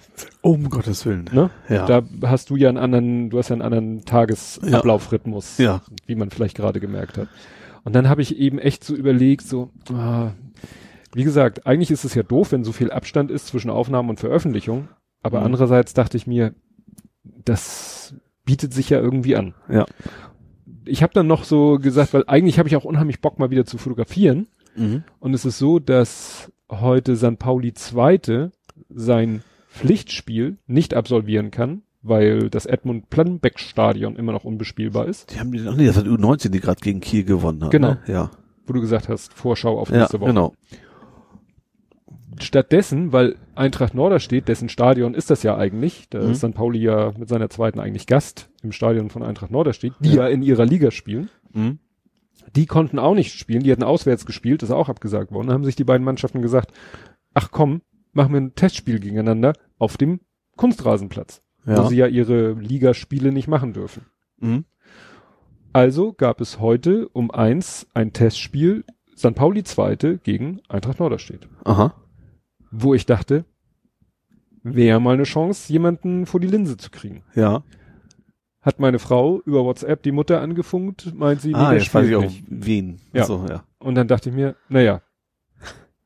Um 0.42 0.70
Gottes 0.70 1.06
Willen. 1.06 1.30
Ne? 1.32 1.50
Ja. 1.70 1.86
Da 1.86 2.04
hast 2.24 2.50
du 2.50 2.56
ja 2.56 2.70
einen 2.70 2.78
anderen, 2.78 3.30
du 3.30 3.38
hast 3.38 3.50
ja 3.50 3.54
einen 3.54 3.62
anderen 3.62 4.06
Tagesablaufrhythmus, 4.06 5.58
Ja. 5.58 5.82
wie 6.08 6.16
man 6.16 6.30
vielleicht 6.32 6.58
gerade 6.58 6.80
gemerkt 6.80 7.18
hat. 7.18 7.28
Und 7.84 7.94
dann 7.94 8.08
habe 8.10 8.22
ich 8.22 8.38
eben 8.38 8.60
echt 8.60 8.84
so 8.84 8.96
überlegt, 8.96 9.46
so, 9.46 9.70
ah, 9.94 10.32
wie 11.14 11.24
gesagt, 11.24 11.66
eigentlich 11.68 11.92
ist 11.92 12.04
es 12.06 12.14
ja 12.16 12.24
doof, 12.24 12.52
wenn 12.52 12.64
so 12.64 12.72
viel 12.72 12.92
Abstand 12.92 13.32
ist 13.32 13.48
zwischen 13.48 13.70
Aufnahme 13.70 14.10
und 14.10 14.20
Veröffentlichung. 14.20 14.88
Aber 15.22 15.40
Mhm. 15.40 15.46
andererseits 15.48 15.94
dachte 15.94 16.18
ich 16.18 16.28
mir, 16.28 16.54
das 17.46 18.16
bietet 18.46 18.74
sich 18.74 18.90
ja 18.90 19.00
irgendwie 19.00 19.36
an. 19.36 19.54
Ja. 19.70 19.86
Ich 20.86 21.02
habe 21.02 21.14
dann 21.14 21.28
noch 21.28 21.44
so 21.46 21.78
gesagt, 21.80 22.14
weil 22.14 22.24
eigentlich 22.28 22.60
habe 22.60 22.68
ich 22.68 22.76
auch 22.76 22.84
unheimlich 22.84 23.22
Bock 23.22 23.40
mal 23.40 23.52
wieder 23.52 23.66
zu 23.66 23.78
fotografieren. 23.78 24.48
Mhm. 24.76 25.04
Und 25.20 25.34
es 25.34 25.46
ist 25.46 25.58
so, 25.60 25.80
dass 25.80 26.52
heute 26.70 27.16
St. 27.16 27.40
Pauli 27.40 27.74
Zweite 27.74 28.52
sein 28.90 29.44
Pflichtspiel 29.70 30.58
nicht 30.68 30.94
absolvieren 30.94 31.52
kann, 31.52 31.84
weil 32.02 32.50
das 32.50 32.66
Edmund 32.66 33.10
Planbeck 33.10 33.60
Stadion 33.60 34.16
immer 34.16 34.32
noch 34.34 34.44
unbespielbar 34.44 35.08
ist. 35.08 35.34
Die 35.34 35.40
haben 35.40 35.52
die, 35.52 35.66
ach 35.68 35.76
nee, 35.76 35.86
das 35.86 35.98
hat 35.98 36.06
U19, 36.06 36.50
die 36.50 36.60
gerade 36.60 36.82
gegen 36.82 37.00
Kiel 37.00 37.24
gewonnen 37.24 37.64
hat. 37.64 37.72
Genau. 37.72 37.92
Ne? 37.92 38.00
Ja. 38.08 38.32
Wo 38.66 38.74
du 38.74 38.82
gesagt 38.82 39.10
hast, 39.10 39.34
Vorschau 39.34 39.80
auf 39.80 39.90
Ja, 39.90 40.00
nächste 40.00 40.20
Woche. 40.20 40.30
genau. 40.30 40.54
Stattdessen, 42.40 43.12
weil 43.14 43.36
Eintracht 43.56 43.94
Norderstedt, 43.94 44.48
dessen 44.48 44.70
Stadion 44.70 45.14
ist 45.14 45.30
das 45.30 45.44
ja 45.44 45.58
eigentlich, 45.58 46.10
da 46.10 46.22
Mhm. 46.24 46.32
ist 46.32 46.40
St. 46.40 46.54
Pauli 46.54 46.80
ja 46.80 47.12
mit 47.18 47.30
seiner 47.30 47.50
zweiten 47.50 47.80
eigentlich 47.80 48.08
Gast 48.08 48.50
im 48.62 48.72
Stadion 48.72 49.10
von 49.10 49.24
Eintracht 49.24 49.52
Norderstedt, 49.52 49.94
die 50.00 50.14
ja, 50.14 50.28
in 50.28 50.42
ihrer 50.42 50.66
Liga 50.66 50.92
spielen. 50.92 51.30
Mhm. 51.54 51.80
Die 52.56 52.66
konnten 52.66 53.00
auch 53.00 53.16
nicht 53.16 53.34
spielen, 53.34 53.64
die 53.64 53.72
hatten 53.72 53.84
auswärts 53.84 54.26
gespielt, 54.26 54.64
ist 54.64 54.72
auch 54.72 54.90
abgesagt 54.90 55.32
worden. 55.32 55.48
Da 55.48 55.54
haben 55.54 55.64
sich 55.64 55.76
die 55.76 55.84
beiden 55.84 56.04
Mannschaften 56.06 56.42
gesagt, 56.42 56.72
ach 57.34 57.50
komm, 57.52 57.82
machen 58.12 58.34
wir 58.34 58.42
ein 58.42 58.56
Testspiel 58.56 59.00
gegeneinander 59.00 59.54
auf 59.80 59.98
dem 59.98 60.20
Kunstrasenplatz, 60.58 61.42
wo 61.66 61.72
Ja. 61.72 61.88
sie 61.88 61.96
ja 61.98 62.08
ihre 62.08 62.54
Ligaspiele 62.54 63.32
nicht 63.32 63.48
machen 63.48 63.74
dürfen. 63.74 64.06
Mhm. 64.40 64.66
Also 65.72 66.14
gab 66.14 66.42
es 66.42 66.60
heute 66.60 67.08
um 67.10 67.32
eins 67.32 67.88
ein 67.94 68.14
Testspiel 68.14 68.84
St. 69.16 69.34
Pauli 69.36 69.64
Zweite 69.64 70.18
gegen 70.20 70.62
Eintracht 70.70 71.00
Norderstedt, 71.00 71.48
Aha. 71.64 71.94
Wo 72.74 72.94
ich 72.94 73.06
dachte, 73.06 73.46
wäre 74.64 75.00
mal 75.00 75.14
eine 75.14 75.24
Chance, 75.24 75.72
jemanden 75.72 76.26
vor 76.26 76.40
die 76.40 76.48
Linse 76.48 76.78
zu 76.78 76.90
kriegen. 76.90 77.24
Ja. 77.36 77.64
Hat 78.62 78.80
meine 78.80 79.00
Frau 79.00 79.42
über 79.42 79.64
WhatsApp 79.66 80.04
die 80.04 80.12
Mutter 80.12 80.42
angefunkt, 80.42 81.14
meint 81.16 81.42
sie, 81.42 81.50
nee, 81.50 81.56
ah, 81.56 81.70
der 81.72 81.80
jetzt 81.80 81.94
weiß 81.94 82.08
ich 82.08 82.16
auch 82.16 82.32
wen. 82.48 83.00
Ja. 83.14 83.26
So, 83.26 83.46
ja. 83.48 83.64
Und 83.80 83.96
dann 83.96 84.08
dachte 84.08 84.30
ich 84.30 84.36
mir, 84.36 84.56
naja, 84.70 85.02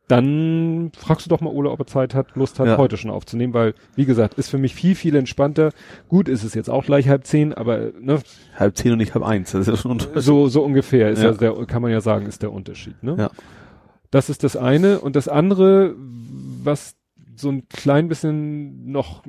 dann 0.08 0.92
fragst 0.98 1.26
du 1.26 1.30
doch 1.30 1.42
mal 1.42 1.50
Ole, 1.51 1.69
ob 1.69 1.80
er 1.82 1.85
Zeit 1.85 2.16
hat, 2.16 2.35
Lust 2.35 2.60
hat, 2.60 2.67
Ja. 2.67 2.78
heute 2.78 2.98
schon 2.98 3.12
aufzunehmen, 3.12 3.53
weil, 3.53 3.74
wie 3.96 4.06
gesagt, 4.06 4.35
ist 4.35 4.50
für 4.50 4.58
mich 4.58 4.74
viel, 4.74 4.96
viel 4.96 5.16
entspannter. 5.16 5.72
Gut, 6.08 6.30
ist 6.30 6.44
es 6.44 6.53
jetzt 6.53 6.69
auch 6.69 6.85
gleich 6.85 7.10
halb 7.10 7.26
zehn, 7.26 7.53
aber 7.53 7.92
ne, 8.00 8.19
Halb 8.56 8.78
zehn 8.78 8.94
und 8.94 9.00
nicht 9.00 9.14
halb 9.14 9.26
eins. 9.26 9.51
Das 9.51 9.62
ist 9.62 9.67
ja 9.67 9.76
schon 9.76 9.92
unter 9.92 10.22
so, 10.22 10.48
so 10.48 10.64
ungefähr 10.64 11.12
ist 11.12 11.22
ja. 11.22 11.32
Ja. 11.32 11.38
der, 11.38 11.53
kann 11.66 11.82
man 11.82 11.92
ja 11.92 12.00
sagen, 12.01 12.26
ist 12.26 12.42
der 12.42 12.53
Unterschied. 12.53 13.01
Ne? 13.03 13.16
Ja. 13.19 13.32
Das 14.10 14.30
ist 14.30 14.44
das 14.46 14.56
eine. 14.56 15.00
Und 15.00 15.17
das 15.17 15.28
andere, 15.28 15.94
was 16.67 16.96
so 17.35 17.50
ein 17.50 17.67
klein 17.69 18.08
bisschen 18.08 18.92
noch, 18.92 19.24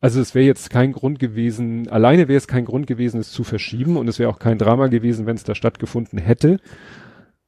also 0.00 0.20
es 0.20 0.34
wäre 0.34 0.46
jetzt 0.46 0.70
kein 0.70 0.92
Grund 0.92 1.18
gewesen, 1.18 1.88
alleine 1.88 2.28
wäre 2.28 2.38
es 2.38 2.46
kein 2.46 2.64
Grund 2.64 2.86
gewesen, 2.86 3.20
es 3.20 3.30
zu 3.30 3.44
verschieben 3.44 3.96
und 3.96 4.08
es 4.08 4.18
wäre 4.18 4.30
auch 4.30 4.38
kein 4.38 4.58
Drama 4.58 4.86
gewesen, 4.86 5.26
wenn 5.26 5.36
es 5.36 5.44
da 5.44 5.54
stattgefunden 5.54 6.18
hätte. 6.18 6.58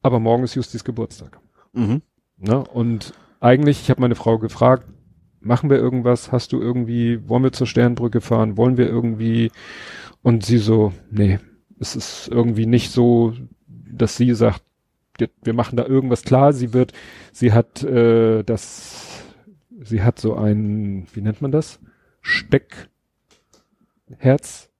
Aber 0.01 0.19
morgen 0.19 0.43
ist 0.43 0.55
Justis 0.55 0.83
Geburtstag. 0.83 1.39
Mhm. 1.73 2.01
Ne? 2.37 2.63
Und 2.63 3.13
eigentlich, 3.39 3.81
ich 3.81 3.89
habe 3.89 4.01
meine 4.01 4.15
Frau 4.15 4.37
gefragt, 4.37 4.87
machen 5.39 5.69
wir 5.69 5.77
irgendwas? 5.77 6.31
Hast 6.31 6.51
du 6.51 6.59
irgendwie, 6.59 7.27
wollen 7.27 7.43
wir 7.43 7.51
zur 7.51 7.67
Sternbrücke 7.67 8.21
fahren? 8.21 8.57
Wollen 8.57 8.77
wir 8.77 8.87
irgendwie? 8.87 9.51
Und 10.21 10.43
sie 10.43 10.57
so, 10.57 10.91
nee, 11.11 11.39
es 11.79 11.95
ist 11.95 12.29
irgendwie 12.31 12.65
nicht 12.65 12.91
so, 12.91 13.33
dass 13.67 14.17
sie 14.17 14.33
sagt, 14.33 14.63
wir, 15.17 15.29
wir 15.43 15.53
machen 15.53 15.77
da 15.77 15.85
irgendwas 15.85 16.23
klar. 16.23 16.53
Sie 16.53 16.73
wird, 16.73 16.93
sie 17.31 17.53
hat 17.53 17.83
äh, 17.83 18.43
das, 18.43 19.04
sie 19.85 20.03
hat 20.03 20.19
so 20.19 20.35
ein, 20.35 21.07
wie 21.13 21.21
nennt 21.21 21.41
man 21.41 21.51
das? 21.51 21.79
Steckherz, 22.21 22.89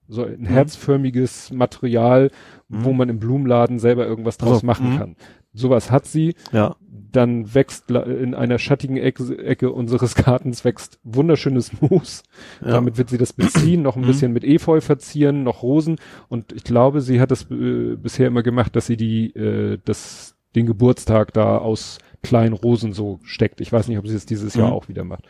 so 0.07 0.23
ein 0.23 0.41
Mhm. 0.41 0.45
herzförmiges 0.45 1.51
Material, 1.51 2.31
wo 2.69 2.91
Mhm. 2.91 2.97
man 2.97 3.09
im 3.09 3.19
Blumenladen 3.19 3.79
selber 3.79 4.05
irgendwas 4.05 4.37
draus 4.37 4.61
so, 4.61 4.65
machen 4.65 4.93
mhm. 4.93 4.97
kann. 4.97 5.15
Sowas 5.53 5.89
hat 5.89 6.05
sie 6.05 6.35
Ja. 6.51 6.75
dann 7.11 7.55
wächst 7.55 7.89
in 7.89 8.35
einer 8.35 8.59
schattigen 8.59 8.97
Ecke, 8.97 9.37
Ecke 9.37 9.71
unseres 9.71 10.15
Gartens 10.41 10.65
wächst 10.65 10.99
wunderschönes 11.03 11.71
Moos. 11.81 12.23
ja. 12.61 12.71
Damit 12.71 12.97
wird 12.97 13.09
sie 13.09 13.17
das 13.17 13.31
beziehen, 13.33 13.81
noch 13.81 13.95
ein 13.95 14.03
Mhm. 14.03 14.07
bisschen 14.07 14.33
mit 14.33 14.43
Efeu 14.43 14.81
verzieren, 14.81 15.43
noch 15.43 15.63
Rosen. 15.63 15.95
Und 16.27 16.51
ich 16.51 16.63
glaube, 16.65 16.99
sie 17.01 17.19
hat 17.21 17.31
das 17.31 17.49
äh, 17.49 17.95
bisher 17.95 18.27
immer 18.27 18.43
gemacht, 18.43 18.75
dass 18.75 18.87
sie 18.87 18.97
die, 18.97 19.33
äh, 19.35 19.79
das, 19.85 20.35
den 20.55 20.65
Geburtstag 20.65 21.33
da 21.33 21.57
aus 21.57 21.99
kleinen 22.25 22.53
Rosen 22.53 22.93
so 22.93 23.19
steckt. 23.23 23.61
Ich 23.61 23.71
weiß 23.71 23.87
nicht, 23.87 23.97
ob 23.97 24.07
sie 24.07 24.15
es 24.15 24.25
dieses 24.25 24.55
Jahr 24.55 24.67
Mhm. 24.67 24.73
auch 24.73 24.87
wieder 24.87 25.03
macht. 25.03 25.25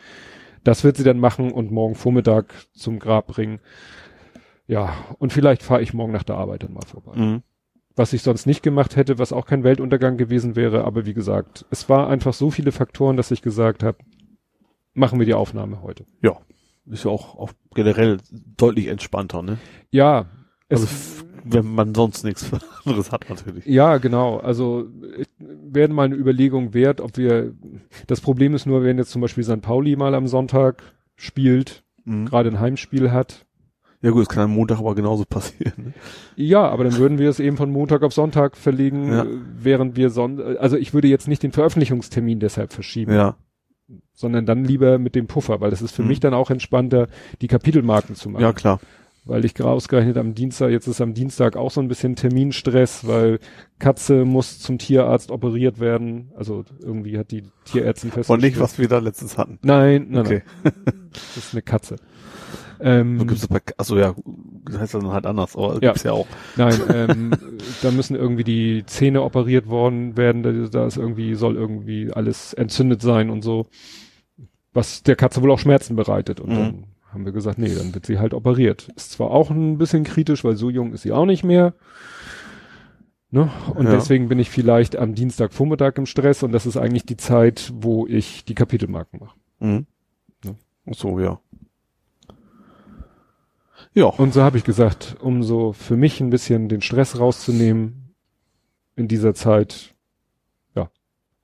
Das 0.64 0.82
wird 0.84 0.96
sie 0.96 1.04
dann 1.04 1.18
machen 1.20 1.52
und 1.52 1.70
morgen 1.70 1.94
Vormittag 1.94 2.52
zum 2.72 2.98
Grab 2.98 3.28
bringen. 3.28 3.60
Ja, 4.66 4.92
und 5.18 5.32
vielleicht 5.32 5.62
fahre 5.62 5.82
ich 5.82 5.94
morgen 5.94 6.12
nach 6.12 6.24
der 6.24 6.36
Arbeit 6.36 6.64
dann 6.64 6.72
mal 6.74 6.86
vorbei. 6.86 7.12
Mhm. 7.16 7.42
was 7.98 8.12
ich 8.12 8.20
sonst 8.20 8.44
nicht 8.44 8.62
gemacht 8.62 8.94
hätte, 8.96 9.18
was 9.18 9.32
auch 9.32 9.46
kein 9.46 9.64
Weltuntergang 9.64 10.18
gewesen 10.18 10.54
wäre. 10.54 10.84
Aber 10.84 11.06
wie 11.06 11.14
gesagt, 11.14 11.64
es 11.70 11.88
war 11.88 12.08
einfach 12.10 12.34
so 12.34 12.50
viele 12.50 12.70
Faktoren, 12.70 13.16
dass 13.16 13.30
ich 13.30 13.40
gesagt 13.40 13.82
habe, 13.82 13.96
machen 14.92 15.18
wir 15.18 15.24
die 15.24 15.32
Aufnahme 15.32 15.80
heute. 15.80 16.04
Ja. 16.22 16.36
Ist 16.84 17.06
ja 17.06 17.10
auch, 17.10 17.38
auch 17.38 17.52
generell 17.74 18.18
deutlich 18.58 18.88
entspannter, 18.88 19.40
ne? 19.42 19.56
Ja. 19.90 20.26
Also 20.70 20.86
wenn 21.44 21.66
man 21.66 21.94
sonst 21.94 22.24
nichts 22.24 22.50
anderes 22.84 23.12
hat 23.12 23.28
natürlich. 23.30 23.64
ja, 23.66 23.98
genau. 23.98 24.38
Also 24.38 24.86
wäre 25.38 25.92
mal 25.92 26.04
eine 26.06 26.16
Überlegung 26.16 26.74
wert, 26.74 27.00
ob 27.00 27.16
wir. 27.16 27.54
Das 28.08 28.20
Problem 28.20 28.54
ist 28.54 28.66
nur, 28.66 28.82
wenn 28.82 28.98
jetzt 28.98 29.10
zum 29.10 29.22
Beispiel 29.22 29.44
St. 29.44 29.62
Pauli 29.62 29.94
mal 29.96 30.14
am 30.14 30.26
Sonntag 30.26 30.82
spielt, 31.14 31.82
Mhm. 32.04 32.26
gerade 32.26 32.48
ein 32.50 32.60
Heimspiel 32.60 33.10
hat. 33.12 33.46
Ja 34.02 34.10
gut, 34.10 34.22
es 34.22 34.28
kann 34.28 34.44
am 34.44 34.52
Montag 34.52 34.78
aber 34.78 34.94
genauso 34.94 35.24
passieren. 35.24 35.72
Ne? 35.86 35.92
Ja, 36.36 36.68
aber 36.68 36.84
dann 36.84 36.96
würden 36.98 37.18
wir 37.18 37.28
es 37.30 37.40
eben 37.40 37.56
von 37.56 37.70
Montag 37.72 38.02
auf 38.02 38.12
Sonntag 38.12 38.56
verlegen, 38.56 39.10
Ja. 39.10 39.22
äh, 39.24 39.26
während 39.58 39.96
wir 39.96 40.10
son 40.10 40.40
also 40.58 40.76
ich 40.76 40.94
würde 40.94 41.08
jetzt 41.08 41.26
nicht 41.28 41.42
den 41.42 41.52
Veröffentlichungstermin 41.52 42.38
deshalb 42.38 42.72
verschieben, 42.72 43.12
Ja. 43.12 43.36
sondern 44.12 44.46
dann 44.46 44.64
lieber 44.64 44.98
mit 44.98 45.14
dem 45.14 45.26
Puffer, 45.26 45.60
weil 45.60 45.70
das 45.70 45.82
ist 45.82 45.92
für 45.92 46.02
Mhm. 46.02 46.08
mich 46.08 46.20
dann 46.20 46.34
auch 46.34 46.50
entspannter, 46.50 47.08
die 47.40 47.48
Kapitelmarken 47.48 48.14
zu 48.14 48.28
machen. 48.30 48.42
Ja, 48.42 48.52
klar. 48.52 48.78
Weil 49.28 49.44
ich 49.44 49.54
gerade 49.54 49.70
ausgerechnet 49.72 50.16
am 50.18 50.36
Dienstag, 50.36 50.70
jetzt 50.70 50.86
ist 50.86 51.00
am 51.00 51.12
Dienstag 51.12 51.56
auch 51.56 51.72
so 51.72 51.80
ein 51.80 51.88
bisschen 51.88 52.14
Terminstress, 52.14 53.06
weil 53.08 53.40
Katze 53.80 54.24
muss 54.24 54.60
zum 54.60 54.78
Tierarzt 54.78 55.32
operiert 55.32 55.80
werden. 55.80 56.30
Also 56.36 56.64
irgendwie 56.80 57.18
hat 57.18 57.32
die 57.32 57.42
Tierärztin 57.64 58.10
Und 58.10 58.16
nicht, 58.16 58.26
festgestellt. 58.28 58.60
was 58.60 58.78
wir 58.78 58.86
da 58.88 58.98
letztens 58.98 59.36
hatten. 59.36 59.58
Nein, 59.62 60.06
nein, 60.10 60.26
Okay. 60.26 60.42
nein. 60.62 60.72
Das 61.12 61.36
ist 61.38 61.54
eine 61.54 61.62
Katze. 61.62 61.96
Ähm, 62.78 63.18
So 63.18 63.24
gibt's 63.26 63.48
bei, 63.48 63.60
achso, 63.78 63.96
ja, 63.98 64.14
das 64.66 64.78
heißt 64.78 64.94
dann 64.94 65.08
halt 65.08 65.26
anders, 65.26 65.56
aber 65.56 65.74
Ja. 65.74 65.78
gibt's 65.90 66.04
ja 66.04 66.12
auch. 66.12 66.26
Nein, 66.56 66.80
ähm, 66.92 67.30
da 67.82 67.90
müssen 67.90 68.14
irgendwie 68.14 68.44
die 68.44 68.84
Zähne 68.86 69.22
operiert 69.22 69.68
worden 69.68 70.16
werden, 70.16 70.42
da, 70.44 70.52
da 70.52 70.86
ist 70.86 70.98
irgendwie, 70.98 71.34
soll 71.34 71.56
irgendwie 71.56 72.12
alles 72.12 72.52
entzündet 72.52 73.02
sein 73.02 73.30
und 73.30 73.42
so, 73.42 73.66
was 74.72 75.02
der 75.02 75.16
Katze 75.16 75.42
wohl 75.42 75.50
auch 75.50 75.58
Schmerzen 75.58 75.96
bereitet. 75.96 76.38
Und 76.38 76.50
Mhm. 76.50 76.54
dann 76.54 76.84
haben 77.16 77.24
wir 77.24 77.32
gesagt, 77.32 77.56
nee, 77.58 77.74
dann 77.74 77.94
wird 77.94 78.04
sie 78.04 78.18
halt 78.18 78.34
operiert. 78.34 78.88
Ist 78.94 79.12
zwar 79.12 79.30
auch 79.30 79.50
ein 79.50 79.78
bisschen 79.78 80.04
kritisch, 80.04 80.44
weil 80.44 80.54
so 80.56 80.68
jung 80.68 80.92
ist 80.92 81.00
sie 81.02 81.12
auch 81.12 81.24
nicht 81.24 81.44
mehr. 81.44 81.72
Ne? 83.30 83.50
Und 83.74 83.86
Ja. 83.86 83.92
deswegen 83.92 84.28
bin 84.28 84.38
ich 84.38 84.50
vielleicht 84.50 84.96
am 84.96 85.14
Dienstagvormittag 85.14 85.94
im 85.96 86.04
Stress 86.04 86.42
und 86.42 86.52
das 86.52 86.66
ist 86.66 86.76
eigentlich 86.76 87.06
die 87.06 87.16
Zeit, 87.16 87.72
wo 87.74 88.06
ich 88.06 88.44
die 88.44 88.54
Kapitelmarken 88.54 89.18
mache. 89.20 89.36
Mhm. 89.60 89.86
Ja. 90.44 90.54
Ach 90.90 90.94
so, 90.94 91.18
ja. 91.18 91.40
Ja. 93.94 94.04
Und 94.04 94.34
so 94.34 94.42
habe 94.42 94.58
ich 94.58 94.64
gesagt, 94.64 95.16
um 95.20 95.42
so 95.42 95.72
für 95.72 95.96
mich 95.96 96.20
ein 96.20 96.28
bisschen 96.30 96.68
den 96.68 96.82
Stress 96.82 97.18
rauszunehmen 97.18 98.14
in 98.94 99.08
dieser 99.08 99.32
Zeit, 99.34 99.94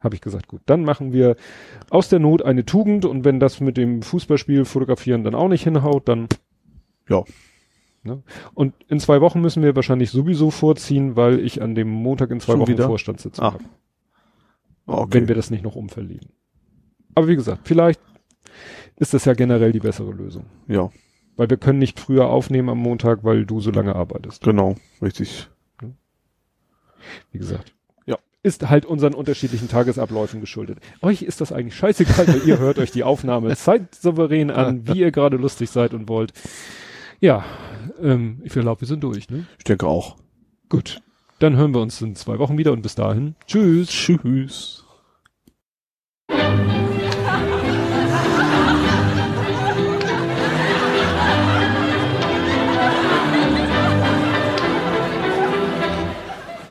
habe 0.02 0.14
ich 0.14 0.20
gesagt, 0.20 0.48
gut, 0.48 0.60
dann 0.66 0.84
machen 0.84 1.12
wir 1.12 1.36
aus 1.90 2.08
der 2.08 2.18
Not 2.18 2.42
eine 2.42 2.64
Tugend 2.64 3.04
und 3.04 3.24
wenn 3.24 3.38
das 3.40 3.60
mit 3.60 3.76
dem 3.76 4.02
Fußballspiel 4.02 4.64
fotografieren 4.64 5.24
dann 5.24 5.34
auch 5.34 5.48
nicht 5.48 5.64
hinhaut, 5.64 6.08
dann 6.08 6.28
Ja. 7.08 7.24
Ne? 8.04 8.22
Und 8.54 8.74
in 8.88 8.98
zwei 8.98 9.20
Wochen 9.20 9.40
müssen 9.40 9.62
wir 9.62 9.76
wahrscheinlich 9.76 10.10
sowieso 10.10 10.50
vorziehen, 10.50 11.14
weil 11.14 11.38
ich 11.38 11.62
an 11.62 11.76
dem 11.76 11.88
Montag 11.88 12.30
in 12.32 12.40
zwei 12.40 12.52
Schon 12.54 12.60
Wochen 12.62 12.70
wieder? 12.72 12.86
Vorstandssitzung 12.86 13.44
Ah, 13.44 13.52
habe, 13.52 13.64
Okay. 14.86 15.14
wenn 15.14 15.28
wir 15.28 15.36
das 15.36 15.50
nicht 15.50 15.62
noch 15.62 15.76
umverlegen. 15.76 16.30
Aber 17.14 17.28
wie 17.28 17.36
gesagt, 17.36 17.60
vielleicht 17.68 18.00
ist 18.96 19.14
das 19.14 19.24
ja 19.24 19.34
generell 19.34 19.70
die 19.70 19.78
bessere 19.78 20.10
Lösung. 20.12 20.46
ja, 20.66 20.90
Weil 21.36 21.48
wir 21.48 21.56
können 21.58 21.78
nicht 21.78 22.00
früher 22.00 22.26
aufnehmen 22.26 22.68
am 22.70 22.78
Montag, 22.78 23.22
weil 23.22 23.46
du 23.46 23.60
so 23.60 23.70
lange 23.70 23.94
arbeitest. 23.94 24.42
genau, 24.42 24.74
richtig. 25.00 25.48
Wie 27.30 27.38
gesagt 27.38 27.72
ist 28.42 28.68
halt 28.68 28.86
unseren 28.86 29.14
unterschiedlichen 29.14 29.68
Tagesabläufen 29.68 30.40
geschuldet. 30.40 30.78
Euch 31.00 31.22
ist 31.22 31.40
das 31.40 31.52
eigentlich 31.52 31.76
scheißegal, 31.76 32.26
weil 32.26 32.42
ihr 32.46 32.58
hört 32.58 32.78
euch 32.78 32.90
die 32.90 33.04
Aufnahme 33.04 33.54
zeitsouverän 33.56 34.50
an, 34.50 34.86
wie 34.86 34.98
ihr 34.98 35.12
gerade 35.12 35.36
lustig 35.36 35.70
seid 35.70 35.94
und 35.94 36.08
wollt. 36.08 36.32
Ja, 37.20 37.44
ähm, 38.02 38.40
ich 38.42 38.52
glaube, 38.52 38.80
wir 38.80 38.88
sind 38.88 39.04
durch, 39.04 39.30
ne? 39.30 39.46
Ich 39.58 39.64
denke 39.64 39.86
auch. 39.86 40.16
Gut. 40.68 41.00
Dann 41.38 41.56
hören 41.56 41.74
wir 41.74 41.80
uns 41.80 42.00
in 42.00 42.16
zwei 42.16 42.38
Wochen 42.38 42.58
wieder 42.58 42.72
und 42.72 42.82
bis 42.82 42.94
dahin. 42.94 43.36
Tschüss. 43.46 43.88
Tschüss. 43.88 44.84